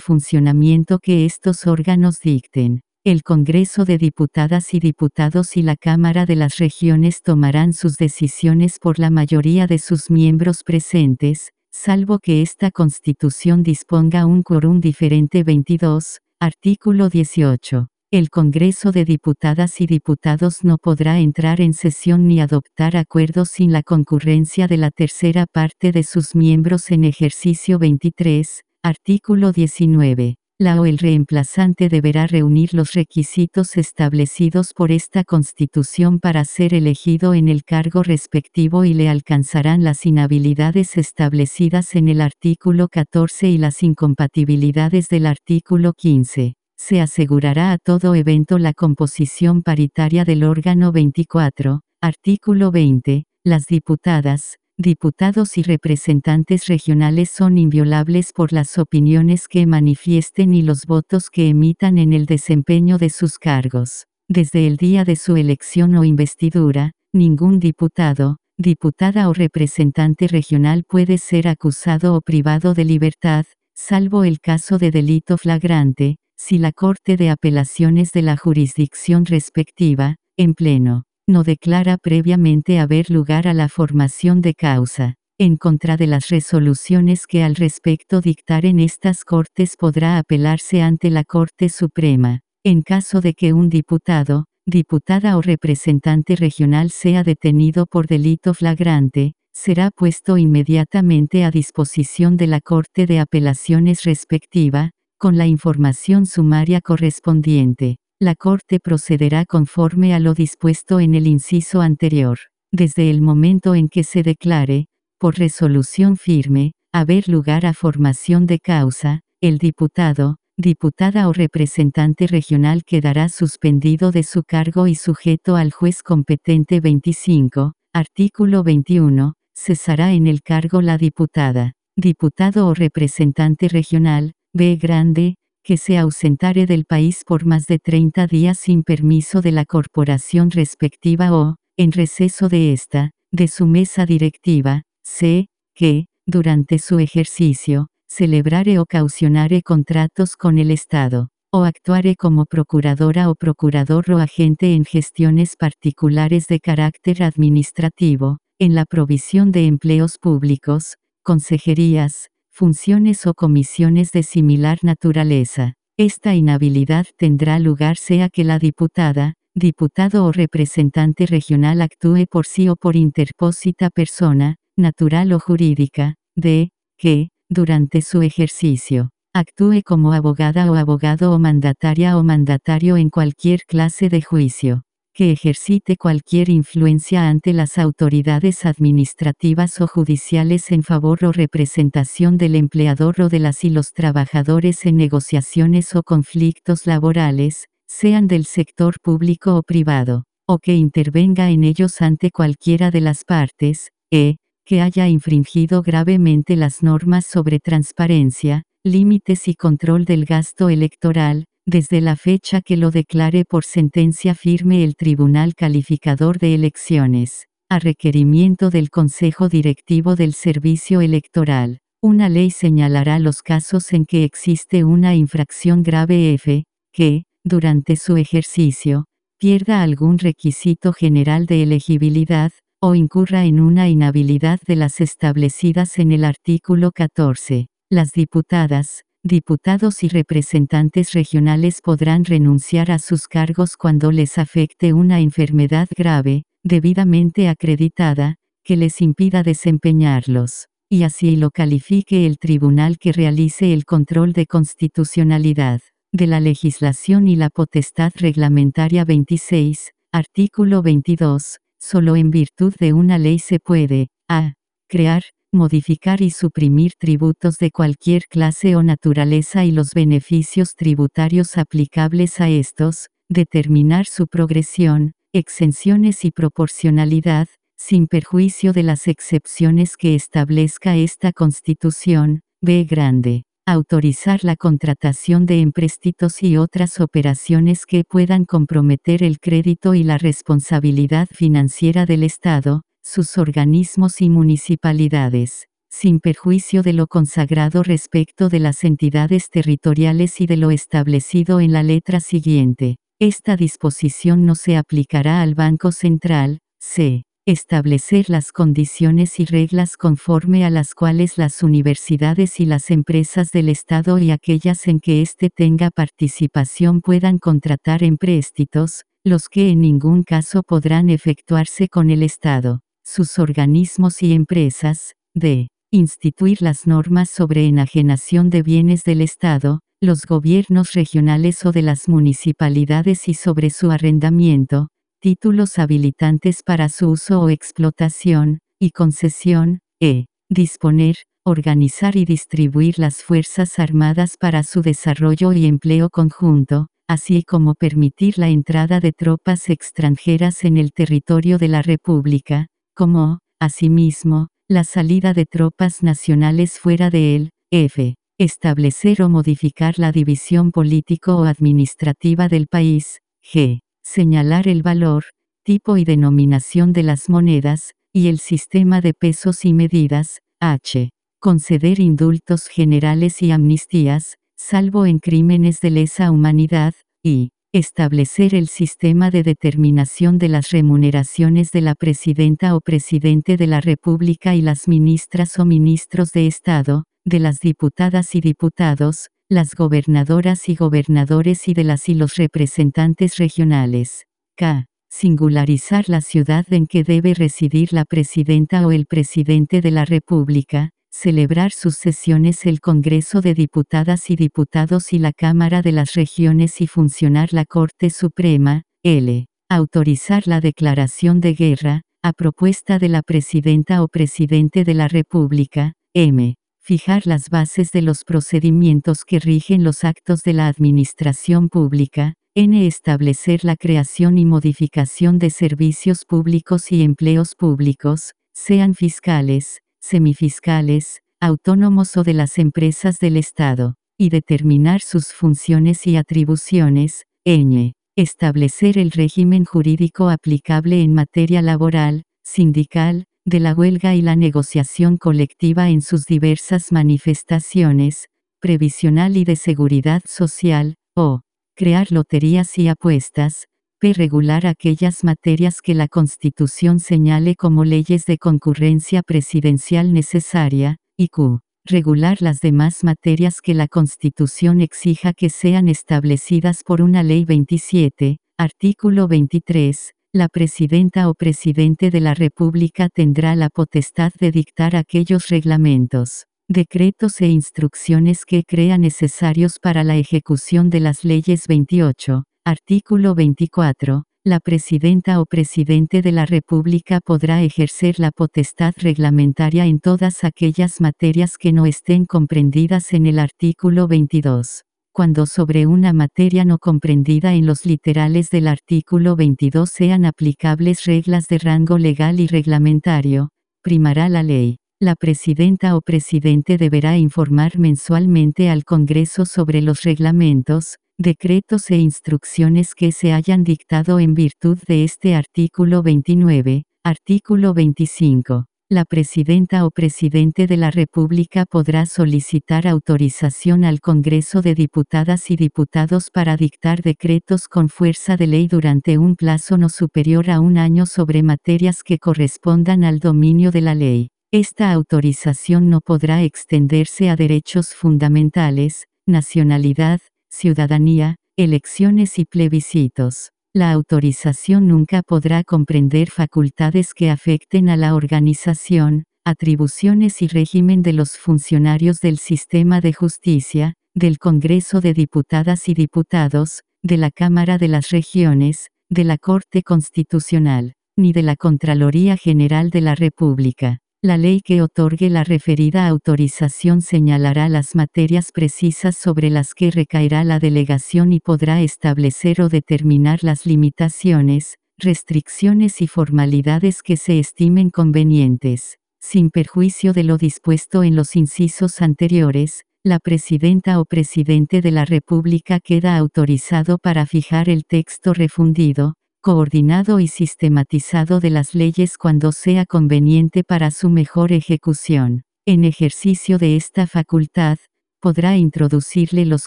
funcionamiento 0.00 0.98
que 0.98 1.24
estos 1.24 1.66
órganos 1.66 2.20
dicten. 2.20 2.82
El 3.08 3.22
Congreso 3.22 3.86
de 3.86 3.96
Diputadas 3.96 4.74
y 4.74 4.80
Diputados 4.80 5.56
y 5.56 5.62
la 5.62 5.76
Cámara 5.76 6.26
de 6.26 6.36
las 6.36 6.58
Regiones 6.58 7.22
tomarán 7.22 7.72
sus 7.72 7.96
decisiones 7.96 8.78
por 8.78 8.98
la 8.98 9.08
mayoría 9.08 9.66
de 9.66 9.78
sus 9.78 10.10
miembros 10.10 10.62
presentes, 10.62 11.54
salvo 11.72 12.18
que 12.18 12.42
esta 12.42 12.70
Constitución 12.70 13.62
disponga 13.62 14.26
un 14.26 14.42
quórum 14.42 14.80
diferente 14.80 15.42
22, 15.42 16.18
artículo 16.38 17.08
18. 17.08 17.88
El 18.10 18.28
Congreso 18.28 18.92
de 18.92 19.06
Diputadas 19.06 19.80
y 19.80 19.86
Diputados 19.86 20.62
no 20.62 20.76
podrá 20.76 21.18
entrar 21.18 21.62
en 21.62 21.72
sesión 21.72 22.28
ni 22.28 22.42
adoptar 22.42 22.94
acuerdos 22.94 23.48
sin 23.48 23.72
la 23.72 23.82
concurrencia 23.82 24.68
de 24.68 24.76
la 24.76 24.90
tercera 24.90 25.46
parte 25.50 25.92
de 25.92 26.02
sus 26.02 26.34
miembros 26.34 26.90
en 26.90 27.04
ejercicio 27.04 27.78
23, 27.78 28.64
artículo 28.82 29.52
19. 29.52 30.37
La 30.60 30.80
o 30.80 30.86
el 30.86 30.98
reemplazante 30.98 31.88
deberá 31.88 32.26
reunir 32.26 32.74
los 32.74 32.92
requisitos 32.92 33.76
establecidos 33.76 34.74
por 34.74 34.90
esta 34.90 35.22
Constitución 35.22 36.18
para 36.18 36.44
ser 36.44 36.74
elegido 36.74 37.32
en 37.32 37.48
el 37.48 37.62
cargo 37.62 38.02
respectivo 38.02 38.84
y 38.84 38.92
le 38.92 39.08
alcanzarán 39.08 39.84
las 39.84 40.04
inhabilidades 40.04 40.96
establecidas 40.96 41.94
en 41.94 42.08
el 42.08 42.20
artículo 42.20 42.88
14 42.88 43.48
y 43.48 43.58
las 43.58 43.84
incompatibilidades 43.84 45.08
del 45.08 45.26
artículo 45.26 45.92
15 45.92 46.54
se 46.78 47.00
asegurará 47.00 47.72
a 47.72 47.78
todo 47.78 48.14
evento 48.14 48.56
la 48.58 48.72
composición 48.72 49.62
paritaria 49.62 50.24
del 50.24 50.44
órgano 50.44 50.92
24, 50.92 51.82
artículo 52.00 52.70
20, 52.70 53.24
las 53.44 53.66
diputadas, 53.66 54.58
diputados 54.78 55.58
y 55.58 55.62
representantes 55.62 56.66
regionales 56.66 57.30
son 57.30 57.58
inviolables 57.58 58.32
por 58.32 58.52
las 58.52 58.78
opiniones 58.78 59.48
que 59.48 59.66
manifiesten 59.66 60.54
y 60.54 60.62
los 60.62 60.86
votos 60.86 61.30
que 61.30 61.48
emitan 61.48 61.98
en 61.98 62.12
el 62.12 62.26
desempeño 62.26 62.96
de 62.96 63.10
sus 63.10 63.38
cargos. 63.38 64.06
Desde 64.28 64.66
el 64.66 64.76
día 64.76 65.04
de 65.04 65.16
su 65.16 65.36
elección 65.36 65.96
o 65.96 66.04
investidura, 66.04 66.92
ningún 67.12 67.58
diputado, 67.58 68.36
diputada 68.56 69.28
o 69.28 69.34
representante 69.34 70.28
regional 70.28 70.84
puede 70.88 71.18
ser 71.18 71.48
acusado 71.48 72.14
o 72.14 72.20
privado 72.20 72.72
de 72.72 72.84
libertad, 72.84 73.46
salvo 73.74 74.22
el 74.22 74.40
caso 74.40 74.78
de 74.78 74.90
delito 74.92 75.38
flagrante, 75.38 76.16
si 76.36 76.58
la 76.58 76.70
Corte 76.70 77.16
de 77.16 77.30
Apelaciones 77.30 78.12
de 78.12 78.22
la 78.22 78.36
jurisdicción 78.36 79.24
respectiva, 79.24 80.16
en 80.36 80.54
pleno, 80.54 81.07
no 81.28 81.44
declara 81.44 81.98
previamente 81.98 82.80
haber 82.80 83.10
lugar 83.10 83.46
a 83.46 83.54
la 83.54 83.68
formación 83.68 84.40
de 84.40 84.54
causa, 84.54 85.14
en 85.38 85.56
contra 85.56 85.96
de 85.96 86.08
las 86.08 86.30
resoluciones 86.30 87.26
que 87.28 87.44
al 87.44 87.54
respecto 87.54 88.20
dictaren 88.20 88.80
estas 88.80 89.24
Cortes 89.24 89.76
podrá 89.76 90.18
apelarse 90.18 90.82
ante 90.82 91.10
la 91.10 91.22
Corte 91.22 91.68
Suprema, 91.68 92.40
en 92.64 92.82
caso 92.82 93.20
de 93.20 93.34
que 93.34 93.52
un 93.52 93.68
diputado, 93.68 94.46
diputada 94.66 95.36
o 95.36 95.42
representante 95.42 96.34
regional 96.34 96.90
sea 96.90 97.22
detenido 97.22 97.86
por 97.86 98.06
delito 98.06 98.54
flagrante, 98.54 99.34
será 99.52 99.90
puesto 99.90 100.38
inmediatamente 100.38 101.44
a 101.44 101.50
disposición 101.50 102.36
de 102.36 102.46
la 102.46 102.60
Corte 102.60 103.06
de 103.06 103.20
Apelaciones 103.20 104.04
respectiva, 104.04 104.90
con 105.18 105.36
la 105.36 105.46
información 105.46 106.26
sumaria 106.26 106.80
correspondiente, 106.80 107.98
la 108.20 108.34
Corte 108.34 108.80
procederá 108.80 109.44
conforme 109.44 110.12
a 110.12 110.18
lo 110.18 110.34
dispuesto 110.34 110.98
en 110.98 111.14
el 111.14 111.26
inciso 111.26 111.80
anterior. 111.80 112.38
Desde 112.72 113.10
el 113.10 113.22
momento 113.22 113.74
en 113.74 113.88
que 113.88 114.02
se 114.02 114.22
declare, 114.22 114.86
por 115.18 115.38
resolución 115.38 116.16
firme, 116.16 116.72
haber 116.92 117.28
lugar 117.28 117.64
a 117.64 117.74
formación 117.74 118.46
de 118.46 118.58
causa, 118.58 119.20
el 119.40 119.58
diputado, 119.58 120.36
diputada 120.56 121.28
o 121.28 121.32
representante 121.32 122.26
regional 122.26 122.82
quedará 122.84 123.28
suspendido 123.28 124.10
de 124.10 124.24
su 124.24 124.42
cargo 124.42 124.88
y 124.88 124.96
sujeto 124.96 125.54
al 125.54 125.70
juez 125.70 126.02
competente 126.02 126.80
25, 126.80 127.74
artículo 127.94 128.64
21, 128.64 129.34
cesará 129.54 130.12
en 130.12 130.26
el 130.26 130.42
cargo 130.42 130.82
la 130.82 130.98
diputada, 130.98 131.74
diputado 131.96 132.66
o 132.66 132.74
representante 132.74 133.68
regional, 133.68 134.32
B. 134.52 134.76
Grande, 134.76 135.36
que 135.68 135.76
se 135.76 135.98
ausentare 135.98 136.64
del 136.64 136.86
país 136.86 137.24
por 137.26 137.44
más 137.44 137.66
de 137.66 137.78
30 137.78 138.26
días 138.26 138.58
sin 138.58 138.82
permiso 138.82 139.42
de 139.42 139.52
la 139.52 139.66
corporación 139.66 140.50
respectiva 140.50 141.30
o, 141.30 141.56
en 141.76 141.92
receso 141.92 142.48
de 142.48 142.72
esta, 142.72 143.10
de 143.30 143.48
su 143.48 143.66
mesa 143.66 144.06
directiva, 144.06 144.84
C. 145.04 145.48
Que, 145.74 146.06
durante 146.24 146.78
su 146.78 146.98
ejercicio, 147.00 147.88
celebrare 148.08 148.78
o 148.78 148.86
caucionare 148.86 149.60
contratos 149.60 150.38
con 150.38 150.56
el 150.56 150.70
Estado, 150.70 151.28
o 151.52 151.64
actuare 151.64 152.16
como 152.16 152.46
procuradora 152.46 153.28
o 153.28 153.34
procurador 153.34 154.10
o 154.10 154.16
agente 154.16 154.72
en 154.72 154.86
gestiones 154.86 155.54
particulares 155.54 156.46
de 156.46 156.60
carácter 156.60 157.22
administrativo, 157.22 158.38
en 158.58 158.74
la 158.74 158.86
provisión 158.86 159.52
de 159.52 159.66
empleos 159.66 160.16
públicos, 160.16 160.96
consejerías, 161.22 162.30
funciones 162.58 163.24
o 163.24 163.34
comisiones 163.34 164.10
de 164.10 164.24
similar 164.24 164.80
naturaleza. 164.82 165.74
Esta 165.96 166.34
inhabilidad 166.34 167.06
tendrá 167.16 167.60
lugar 167.60 167.96
sea 167.96 168.30
que 168.30 168.42
la 168.42 168.58
diputada, 168.58 169.34
diputado 169.54 170.24
o 170.24 170.32
representante 170.32 171.26
regional 171.26 171.80
actúe 171.80 172.26
por 172.28 172.46
sí 172.46 172.68
o 172.68 172.74
por 172.74 172.96
interpósita 172.96 173.90
persona, 173.90 174.56
natural 174.76 175.32
o 175.34 175.38
jurídica, 175.38 176.16
de, 176.34 176.70
que, 176.96 177.28
durante 177.48 178.02
su 178.02 178.22
ejercicio, 178.22 179.10
actúe 179.32 179.82
como 179.84 180.12
abogada 180.12 180.68
o 180.68 180.74
abogado 180.74 181.32
o 181.32 181.38
mandataria 181.38 182.18
o 182.18 182.24
mandatario 182.24 182.96
en 182.96 183.08
cualquier 183.08 183.60
clase 183.68 184.08
de 184.08 184.20
juicio 184.20 184.82
que 185.18 185.32
ejercite 185.32 185.96
cualquier 185.96 186.48
influencia 186.48 187.28
ante 187.28 187.52
las 187.52 187.76
autoridades 187.76 188.64
administrativas 188.64 189.80
o 189.80 189.88
judiciales 189.88 190.70
en 190.70 190.84
favor 190.84 191.24
o 191.24 191.32
representación 191.32 192.38
del 192.38 192.54
empleador 192.54 193.22
o 193.22 193.28
de 193.28 193.40
las 193.40 193.64
y 193.64 193.70
los 193.70 193.90
trabajadores 193.90 194.86
en 194.86 194.96
negociaciones 194.96 195.96
o 195.96 196.04
conflictos 196.04 196.86
laborales, 196.86 197.64
sean 197.88 198.28
del 198.28 198.44
sector 198.44 199.00
público 199.02 199.56
o 199.56 199.64
privado, 199.64 200.22
o 200.46 200.60
que 200.60 200.76
intervenga 200.76 201.50
en 201.50 201.64
ellos 201.64 202.00
ante 202.00 202.30
cualquiera 202.30 202.92
de 202.92 203.00
las 203.00 203.24
partes, 203.24 203.88
e, 204.12 204.36
que 204.64 204.80
haya 204.82 205.08
infringido 205.08 205.82
gravemente 205.82 206.54
las 206.54 206.84
normas 206.84 207.26
sobre 207.26 207.58
transparencia, 207.58 208.62
límites 208.84 209.48
y 209.48 209.56
control 209.56 210.04
del 210.04 210.26
gasto 210.26 210.68
electoral, 210.68 211.46
desde 211.68 212.00
la 212.00 212.16
fecha 212.16 212.62
que 212.62 212.78
lo 212.78 212.90
declare 212.90 213.44
por 213.44 213.62
sentencia 213.62 214.34
firme 214.34 214.84
el 214.84 214.96
Tribunal 214.96 215.54
Calificador 215.54 216.38
de 216.38 216.54
Elecciones, 216.54 217.46
a 217.68 217.78
requerimiento 217.78 218.70
del 218.70 218.88
Consejo 218.88 219.50
Directivo 219.50 220.16
del 220.16 220.32
Servicio 220.32 221.02
Electoral. 221.02 221.80
Una 222.00 222.30
ley 222.30 222.50
señalará 222.50 223.18
los 223.18 223.42
casos 223.42 223.92
en 223.92 224.06
que 224.06 224.24
existe 224.24 224.82
una 224.84 225.14
infracción 225.14 225.82
grave 225.82 226.32
F, 226.32 226.64
que, 226.90 227.24
durante 227.44 227.96
su 227.96 228.16
ejercicio, 228.16 229.04
pierda 229.38 229.82
algún 229.82 230.16
requisito 230.18 230.94
general 230.94 231.44
de 231.44 231.64
elegibilidad, 231.64 232.50
o 232.80 232.94
incurra 232.94 233.44
en 233.44 233.60
una 233.60 233.90
inhabilidad 233.90 234.58
de 234.66 234.76
las 234.76 235.02
establecidas 235.02 235.98
en 235.98 236.12
el 236.12 236.24
artículo 236.24 236.92
14. 236.92 237.66
Las 237.90 238.12
diputadas, 238.12 239.02
Diputados 239.24 240.04
y 240.04 240.08
representantes 240.08 241.12
regionales 241.12 241.80
podrán 241.82 242.24
renunciar 242.24 242.92
a 242.92 243.00
sus 243.00 243.26
cargos 243.26 243.76
cuando 243.76 244.12
les 244.12 244.38
afecte 244.38 244.92
una 244.92 245.20
enfermedad 245.20 245.88
grave, 245.96 246.44
debidamente 246.62 247.48
acreditada, 247.48 248.36
que 248.62 248.76
les 248.76 249.00
impida 249.00 249.42
desempeñarlos, 249.42 250.68
y 250.88 251.02
así 251.02 251.34
lo 251.34 251.50
califique 251.50 252.26
el 252.26 252.38
tribunal 252.38 252.98
que 252.98 253.12
realice 253.12 253.72
el 253.72 253.84
control 253.84 254.32
de 254.32 254.46
constitucionalidad 254.46 255.80
de 256.12 256.26
la 256.26 256.40
legislación 256.40 257.28
y 257.28 257.36
la 257.36 257.50
potestad 257.50 258.12
reglamentaria 258.14 259.04
26, 259.04 259.90
artículo 260.12 260.82
22, 260.82 261.58
solo 261.78 262.16
en 262.16 262.30
virtud 262.30 262.72
de 262.78 262.92
una 262.92 263.18
ley 263.18 263.38
se 263.40 263.58
puede, 263.58 264.08
a. 264.28 264.54
crear, 264.88 265.24
modificar 265.52 266.20
y 266.20 266.30
suprimir 266.30 266.92
tributos 266.98 267.58
de 267.58 267.70
cualquier 267.70 268.24
clase 268.28 268.76
o 268.76 268.82
naturaleza 268.82 269.64
y 269.64 269.72
los 269.72 269.94
beneficios 269.94 270.74
tributarios 270.74 271.56
aplicables 271.56 272.40
a 272.40 272.48
estos, 272.48 273.08
determinar 273.28 274.06
su 274.06 274.26
progresión, 274.26 275.12
exenciones 275.32 276.24
y 276.24 276.30
proporcionalidad, 276.30 277.48
sin 277.78 278.06
perjuicio 278.06 278.72
de 278.72 278.82
las 278.82 279.06
excepciones 279.08 279.96
que 279.96 280.14
establezca 280.14 280.96
esta 280.96 281.32
Constitución, 281.32 282.40
B. 282.60 282.84
Grande. 282.84 283.44
Autorizar 283.66 284.44
la 284.44 284.56
contratación 284.56 285.44
de 285.44 285.60
empréstitos 285.60 286.42
y 286.42 286.56
otras 286.56 287.00
operaciones 287.00 287.84
que 287.84 288.02
puedan 288.02 288.46
comprometer 288.46 289.22
el 289.22 289.40
crédito 289.40 289.94
y 289.94 290.04
la 290.04 290.16
responsabilidad 290.16 291.28
financiera 291.30 292.06
del 292.06 292.22
Estado, 292.22 292.82
sus 293.08 293.38
organismos 293.38 294.20
y 294.20 294.28
municipalidades, 294.28 295.66
sin 295.90 296.20
perjuicio 296.20 296.82
de 296.82 296.92
lo 296.92 297.06
consagrado 297.06 297.82
respecto 297.82 298.48
de 298.48 298.60
las 298.60 298.84
entidades 298.84 299.48
territoriales 299.48 300.40
y 300.40 300.46
de 300.46 300.58
lo 300.58 300.70
establecido 300.70 301.60
en 301.60 301.72
la 301.72 301.82
letra 301.82 302.20
siguiente. 302.20 302.96
Esta 303.18 303.56
disposición 303.56 304.44
no 304.44 304.54
se 304.54 304.76
aplicará 304.76 305.42
al 305.42 305.54
Banco 305.54 305.90
Central, 305.90 306.58
c. 306.80 307.24
Establecer 307.46 308.28
las 308.28 308.52
condiciones 308.52 309.40
y 309.40 309.46
reglas 309.46 309.96
conforme 309.96 310.66
a 310.66 310.70
las 310.70 310.94
cuales 310.94 311.38
las 311.38 311.62
universidades 311.62 312.60
y 312.60 312.66
las 312.66 312.90
empresas 312.90 313.52
del 313.52 313.70
Estado 313.70 314.18
y 314.18 314.30
aquellas 314.30 314.86
en 314.86 315.00
que 315.00 315.22
éste 315.22 315.48
tenga 315.48 315.90
participación 315.90 317.00
puedan 317.00 317.38
contratar 317.38 318.02
empréstitos, 318.02 319.04
los 319.24 319.48
que 319.48 319.70
en 319.70 319.80
ningún 319.80 320.24
caso 320.24 320.62
podrán 320.62 321.08
efectuarse 321.08 321.88
con 321.88 322.10
el 322.10 322.22
Estado, 322.22 322.82
sus 323.08 323.38
organismos 323.38 324.22
y 324.22 324.32
empresas, 324.32 325.14
d. 325.34 325.68
Instituir 325.90 326.60
las 326.60 326.86
normas 326.86 327.30
sobre 327.30 327.66
enajenación 327.66 328.50
de 328.50 328.62
bienes 328.62 329.04
del 329.04 329.22
Estado, 329.22 329.80
los 330.00 330.26
gobiernos 330.26 330.92
regionales 330.92 331.64
o 331.64 331.72
de 331.72 331.82
las 331.82 332.08
municipalidades 332.08 333.26
y 333.26 333.34
sobre 333.34 333.70
su 333.70 333.90
arrendamiento, 333.90 334.88
títulos 335.20 335.78
habilitantes 335.78 336.62
para 336.62 336.88
su 336.90 337.08
uso 337.08 337.40
o 337.40 337.48
explotación, 337.48 338.58
y 338.78 338.90
concesión, 338.90 339.80
e. 340.00 340.26
Disponer, 340.50 341.16
organizar 341.44 342.16
y 342.16 342.24
distribuir 342.24 342.98
las 342.98 343.22
Fuerzas 343.22 343.78
Armadas 343.78 344.36
para 344.38 344.62
su 344.62 344.82
desarrollo 344.82 345.52
y 345.52 345.66
empleo 345.66 346.10
conjunto, 346.10 346.88
así 347.08 347.42
como 347.42 347.74
permitir 347.74 348.38
la 348.38 348.48
entrada 348.48 349.00
de 349.00 349.12
tropas 349.12 349.70
extranjeras 349.70 350.64
en 350.64 350.76
el 350.76 350.92
territorio 350.92 351.58
de 351.58 351.68
la 351.68 351.82
República, 351.82 352.66
como, 352.98 353.38
asimismo, 353.60 354.48
la 354.68 354.82
salida 354.82 355.32
de 355.32 355.46
tropas 355.46 356.02
nacionales 356.02 356.80
fuera 356.80 357.10
de 357.10 357.36
él, 357.36 357.50
f. 357.70 358.16
Establecer 358.40 359.22
o 359.22 359.28
modificar 359.28 360.00
la 360.00 360.10
división 360.10 360.72
político 360.72 361.36
o 361.36 361.44
administrativa 361.44 362.48
del 362.48 362.66
país, 362.66 363.20
g 363.40 363.78
señalar 364.04 364.66
el 364.66 364.82
valor, 364.82 365.26
tipo 365.64 365.96
y 365.96 366.04
denominación 366.04 366.92
de 366.92 367.04
las 367.04 367.28
monedas, 367.28 367.92
y 368.12 368.26
el 368.26 368.40
sistema 368.40 369.00
de 369.00 369.14
pesos 369.14 369.64
y 369.64 369.74
medidas, 369.74 370.40
h. 370.60 371.10
Conceder 371.40 372.00
indultos 372.00 372.66
generales 372.66 373.42
y 373.42 373.52
amnistías, 373.52 374.38
salvo 374.56 375.06
en 375.06 375.20
crímenes 375.20 375.80
de 375.80 375.90
lesa 375.90 376.32
humanidad, 376.32 376.94
y 377.22 377.50
establecer 377.72 378.54
el 378.54 378.68
sistema 378.68 379.30
de 379.30 379.42
determinación 379.42 380.38
de 380.38 380.48
las 380.48 380.70
remuneraciones 380.70 381.70
de 381.70 381.82
la 381.82 381.94
presidenta 381.94 382.74
o 382.74 382.80
presidente 382.80 383.56
de 383.56 383.66
la 383.66 383.80
República 383.80 384.54
y 384.54 384.62
las 384.62 384.88
ministras 384.88 385.58
o 385.58 385.64
ministros 385.64 386.32
de 386.32 386.46
Estado, 386.46 387.04
de 387.24 387.38
las 387.40 387.60
diputadas 387.60 388.34
y 388.34 388.40
diputados, 388.40 389.28
las 389.50 389.74
gobernadoras 389.74 390.68
y 390.68 390.76
gobernadores 390.76 391.68
y 391.68 391.74
de 391.74 391.84
las 391.84 392.08
y 392.08 392.14
los 392.14 392.36
representantes 392.36 393.36
regionales. 393.36 394.24
K. 394.56 394.86
Singularizar 395.10 396.08
la 396.08 396.20
ciudad 396.20 396.66
en 396.70 396.86
que 396.86 397.04
debe 397.04 397.32
residir 397.34 397.92
la 397.92 398.04
presidenta 398.04 398.86
o 398.86 398.92
el 398.92 399.06
presidente 399.06 399.80
de 399.80 399.90
la 399.90 400.04
República, 400.04 400.90
celebrar 401.10 401.72
sus 401.72 401.96
sesiones 401.96 402.66
el 402.66 402.80
Congreso 402.80 403.40
de 403.40 403.54
Diputadas 403.54 404.30
y 404.30 404.36
Diputados 404.36 405.12
y 405.12 405.18
la 405.18 405.32
Cámara 405.32 405.82
de 405.82 405.92
las 405.92 406.14
Regiones 406.14 406.80
y 406.80 406.86
funcionar 406.86 407.52
la 407.52 407.64
Corte 407.64 408.10
Suprema, 408.10 408.82
L. 409.02 409.46
Autorizar 409.68 410.46
la 410.46 410.60
declaración 410.60 411.40
de 411.40 411.54
guerra, 411.54 412.02
a 412.22 412.32
propuesta 412.32 412.98
de 412.98 413.08
la 413.08 413.22
presidenta 413.22 414.02
o 414.02 414.08
presidente 414.08 414.84
de 414.84 414.94
la 414.94 415.08
República, 415.08 415.92
M 416.14 416.54
fijar 416.88 417.26
las 417.26 417.50
bases 417.50 417.92
de 417.92 418.00
los 418.00 418.24
procedimientos 418.24 419.26
que 419.26 419.40
rigen 419.40 419.84
los 419.84 420.04
actos 420.04 420.42
de 420.42 420.54
la 420.54 420.68
administración 420.68 421.68
pública, 421.68 422.32
n. 422.54 422.86
establecer 422.86 423.62
la 423.62 423.76
creación 423.76 424.38
y 424.38 424.46
modificación 424.46 425.38
de 425.38 425.50
servicios 425.50 426.24
públicos 426.24 426.90
y 426.90 427.02
empleos 427.02 427.54
públicos, 427.56 428.32
sean 428.54 428.94
fiscales, 428.94 429.82
semifiscales, 430.00 431.22
autónomos 431.40 432.16
o 432.16 432.24
de 432.24 432.34
las 432.34 432.58
empresas 432.58 433.18
del 433.18 433.36
Estado, 433.36 433.94
y 434.16 434.30
determinar 434.30 435.00
sus 435.00 435.32
funciones 435.32 436.06
y 436.06 436.16
atribuciones, 436.16 437.24
ñ. 437.44 437.92
Establecer 438.16 438.98
el 438.98 439.12
régimen 439.12 439.64
jurídico 439.64 440.28
aplicable 440.28 441.02
en 441.02 441.14
materia 441.14 441.62
laboral, 441.62 442.24
sindical, 442.42 443.26
de 443.44 443.60
la 443.60 443.74
huelga 443.74 444.14
y 444.14 444.22
la 444.22 444.36
negociación 444.36 445.16
colectiva 445.16 445.88
en 445.88 446.02
sus 446.02 446.26
diversas 446.26 446.90
manifestaciones, 446.90 448.26
previsional 448.60 449.36
y 449.36 449.44
de 449.44 449.56
seguridad 449.56 450.22
social, 450.26 450.96
o 451.16 451.42
crear 451.76 452.10
loterías 452.10 452.76
y 452.76 452.88
apuestas, 452.88 453.68
p. 453.98 454.12
regular 454.12 454.66
aquellas 454.66 455.24
materias 455.24 455.82
que 455.82 455.94
la 455.94 456.06
Constitución 456.06 457.00
señale 457.00 457.56
como 457.56 457.84
leyes 457.84 458.26
de 458.26 458.38
concurrencia 458.38 459.22
presidencial 459.22 460.12
necesaria, 460.12 460.98
y 461.16 461.28
q. 461.28 461.60
regular 461.84 462.40
las 462.40 462.60
demás 462.60 463.02
materias 463.02 463.60
que 463.60 463.74
la 463.74 463.88
Constitución 463.88 464.80
exija 464.80 465.32
que 465.32 465.50
sean 465.50 465.88
establecidas 465.88 466.84
por 466.84 467.02
una 467.02 467.22
ley 467.22 467.44
27, 467.44 468.38
artículo 468.56 469.26
23, 469.26 470.12
la 470.32 470.48
presidenta 470.48 471.28
o 471.28 471.34
presidente 471.34 472.10
de 472.10 472.20
la 472.20 472.34
República 472.34 473.08
tendrá 473.08 473.56
la 473.56 473.70
potestad 473.70 474.32
de 474.38 474.52
dictar 474.52 474.94
aquellos 474.94 475.48
reglamentos, 475.48 476.44
decretos 476.68 477.40
e 477.40 477.48
instrucciones 477.48 478.44
que 478.44 478.62
crea 478.62 478.98
necesarios 478.98 479.78
para 479.80 480.04
la 480.04 480.16
ejecución 480.16 480.90
de 480.90 481.00
las 481.00 481.24
leyes 481.24 481.66
28, 481.66 482.44
artículo 482.68 483.34
24. 483.34 484.24
La 484.44 484.60
presidenta 484.60 485.40
o 485.40 485.46
presidente 485.46 486.20
de 486.20 486.32
la 486.32 486.44
República 486.44 487.18
podrá 487.24 487.62
ejercer 487.62 488.20
la 488.20 488.30
potestad 488.30 488.92
reglamentaria 488.98 489.86
en 489.86 490.00
todas 490.00 490.44
aquellas 490.44 491.00
materias 491.00 491.56
que 491.56 491.72
no 491.72 491.86
estén 491.86 492.26
comprendidas 492.26 493.14
en 493.14 493.24
el 493.24 493.38
artículo 493.38 494.06
22 494.06 494.82
cuando 495.12 495.46
sobre 495.46 495.86
una 495.86 496.12
materia 496.12 496.64
no 496.64 496.78
comprendida 496.78 497.54
en 497.54 497.66
los 497.66 497.84
literales 497.86 498.50
del 498.50 498.68
artículo 498.68 499.34
22 499.34 499.90
sean 499.90 500.24
aplicables 500.24 501.06
reglas 501.06 501.48
de 501.48 501.58
rango 501.58 501.98
legal 501.98 502.38
y 502.38 502.46
reglamentario, 502.46 503.48
primará 503.82 504.28
la 504.28 504.44
ley. 504.44 504.76
La 505.00 505.16
presidenta 505.16 505.96
o 505.96 506.02
presidente 506.02 506.76
deberá 506.76 507.16
informar 507.16 507.78
mensualmente 507.78 508.70
al 508.70 508.84
Congreso 508.84 509.44
sobre 509.44 509.82
los 509.82 510.02
reglamentos, 510.02 510.98
decretos 511.18 511.90
e 511.90 511.96
instrucciones 511.98 512.94
que 512.94 513.12
se 513.12 513.32
hayan 513.32 513.64
dictado 513.64 514.20
en 514.20 514.34
virtud 514.34 514.78
de 514.86 515.04
este 515.04 515.34
artículo 515.34 516.02
29, 516.02 516.84
artículo 517.04 517.74
25 517.74 518.66
la 518.90 519.04
presidenta 519.04 519.84
o 519.84 519.90
presidente 519.90 520.66
de 520.66 520.78
la 520.78 520.90
República 520.90 521.66
podrá 521.66 522.06
solicitar 522.06 522.86
autorización 522.86 523.84
al 523.84 524.00
Congreso 524.00 524.62
de 524.62 524.74
Diputadas 524.74 525.50
y 525.50 525.56
Diputados 525.56 526.30
para 526.30 526.56
dictar 526.56 527.02
decretos 527.02 527.68
con 527.68 527.90
fuerza 527.90 528.38
de 528.38 528.46
ley 528.46 528.66
durante 528.66 529.18
un 529.18 529.36
plazo 529.36 529.76
no 529.76 529.90
superior 529.90 530.48
a 530.48 530.60
un 530.60 530.78
año 530.78 531.04
sobre 531.04 531.42
materias 531.42 532.02
que 532.02 532.18
correspondan 532.18 533.04
al 533.04 533.18
dominio 533.18 533.70
de 533.72 533.82
la 533.82 533.94
ley. 533.94 534.30
Esta 534.50 534.90
autorización 534.92 535.90
no 535.90 536.00
podrá 536.00 536.42
extenderse 536.42 537.28
a 537.28 537.36
derechos 537.36 537.94
fundamentales, 537.94 539.04
nacionalidad, 539.26 540.22
ciudadanía, 540.50 541.36
elecciones 541.56 542.38
y 542.38 542.44
plebiscitos. 542.44 543.50
La 543.74 543.92
autorización 543.92 544.88
nunca 544.88 545.22
podrá 545.22 545.62
comprender 545.64 546.30
facultades 546.30 547.14
que 547.14 547.30
afecten 547.30 547.88
a 547.88 547.96
la 547.96 548.14
organización, 548.14 549.24
atribuciones 549.44 550.42
y 550.42 550.48
régimen 550.48 551.02
de 551.02 551.12
los 551.12 551.36
funcionarios 551.36 552.20
del 552.20 552.38
sistema 552.38 553.00
de 553.00 553.12
justicia, 553.12 553.94
del 554.14 554.38
Congreso 554.38 555.00
de 555.00 555.14
Diputadas 555.14 555.88
y 555.88 555.94
Diputados, 555.94 556.82
de 557.02 557.16
la 557.16 557.30
Cámara 557.30 557.78
de 557.78 557.88
las 557.88 558.10
Regiones, 558.10 558.88
de 559.10 559.24
la 559.24 559.38
Corte 559.38 559.82
Constitucional, 559.82 560.94
ni 561.16 561.32
de 561.32 561.42
la 561.42 561.56
Contraloría 561.56 562.36
General 562.36 562.90
de 562.90 563.00
la 563.00 563.14
República. 563.14 563.98
La 564.20 564.36
ley 564.36 564.62
que 564.62 564.82
otorgue 564.82 565.30
la 565.30 565.44
referida 565.44 566.08
autorización 566.08 567.02
señalará 567.02 567.68
las 567.68 567.94
materias 567.94 568.50
precisas 568.50 569.16
sobre 569.16 569.48
las 569.48 569.74
que 569.74 569.92
recaerá 569.92 570.42
la 570.42 570.58
delegación 570.58 571.32
y 571.32 571.38
podrá 571.38 571.82
establecer 571.82 572.60
o 572.60 572.68
determinar 572.68 573.44
las 573.44 573.64
limitaciones, 573.64 574.74
restricciones 574.98 576.02
y 576.02 576.08
formalidades 576.08 577.04
que 577.04 577.16
se 577.16 577.38
estimen 577.38 577.90
convenientes. 577.90 578.98
Sin 579.20 579.50
perjuicio 579.50 580.12
de 580.12 580.24
lo 580.24 580.36
dispuesto 580.36 581.04
en 581.04 581.14
los 581.14 581.36
incisos 581.36 582.02
anteriores, 582.02 582.82
la 583.04 583.20
presidenta 583.20 584.00
o 584.00 584.04
presidente 584.04 584.80
de 584.80 584.90
la 584.90 585.04
República 585.04 585.78
queda 585.78 586.16
autorizado 586.16 586.98
para 586.98 587.24
fijar 587.24 587.68
el 587.68 587.84
texto 587.84 588.34
refundido, 588.34 589.14
coordinado 589.48 590.20
y 590.20 590.28
sistematizado 590.28 591.40
de 591.40 591.48
las 591.48 591.74
leyes 591.74 592.18
cuando 592.18 592.52
sea 592.52 592.84
conveniente 592.84 593.64
para 593.64 593.90
su 593.90 594.10
mejor 594.10 594.52
ejecución. 594.52 595.42
En 595.64 595.84
ejercicio 595.84 596.58
de 596.58 596.76
esta 596.76 597.06
facultad, 597.06 597.78
podrá 598.20 598.58
introducirle 598.58 599.46
los 599.46 599.66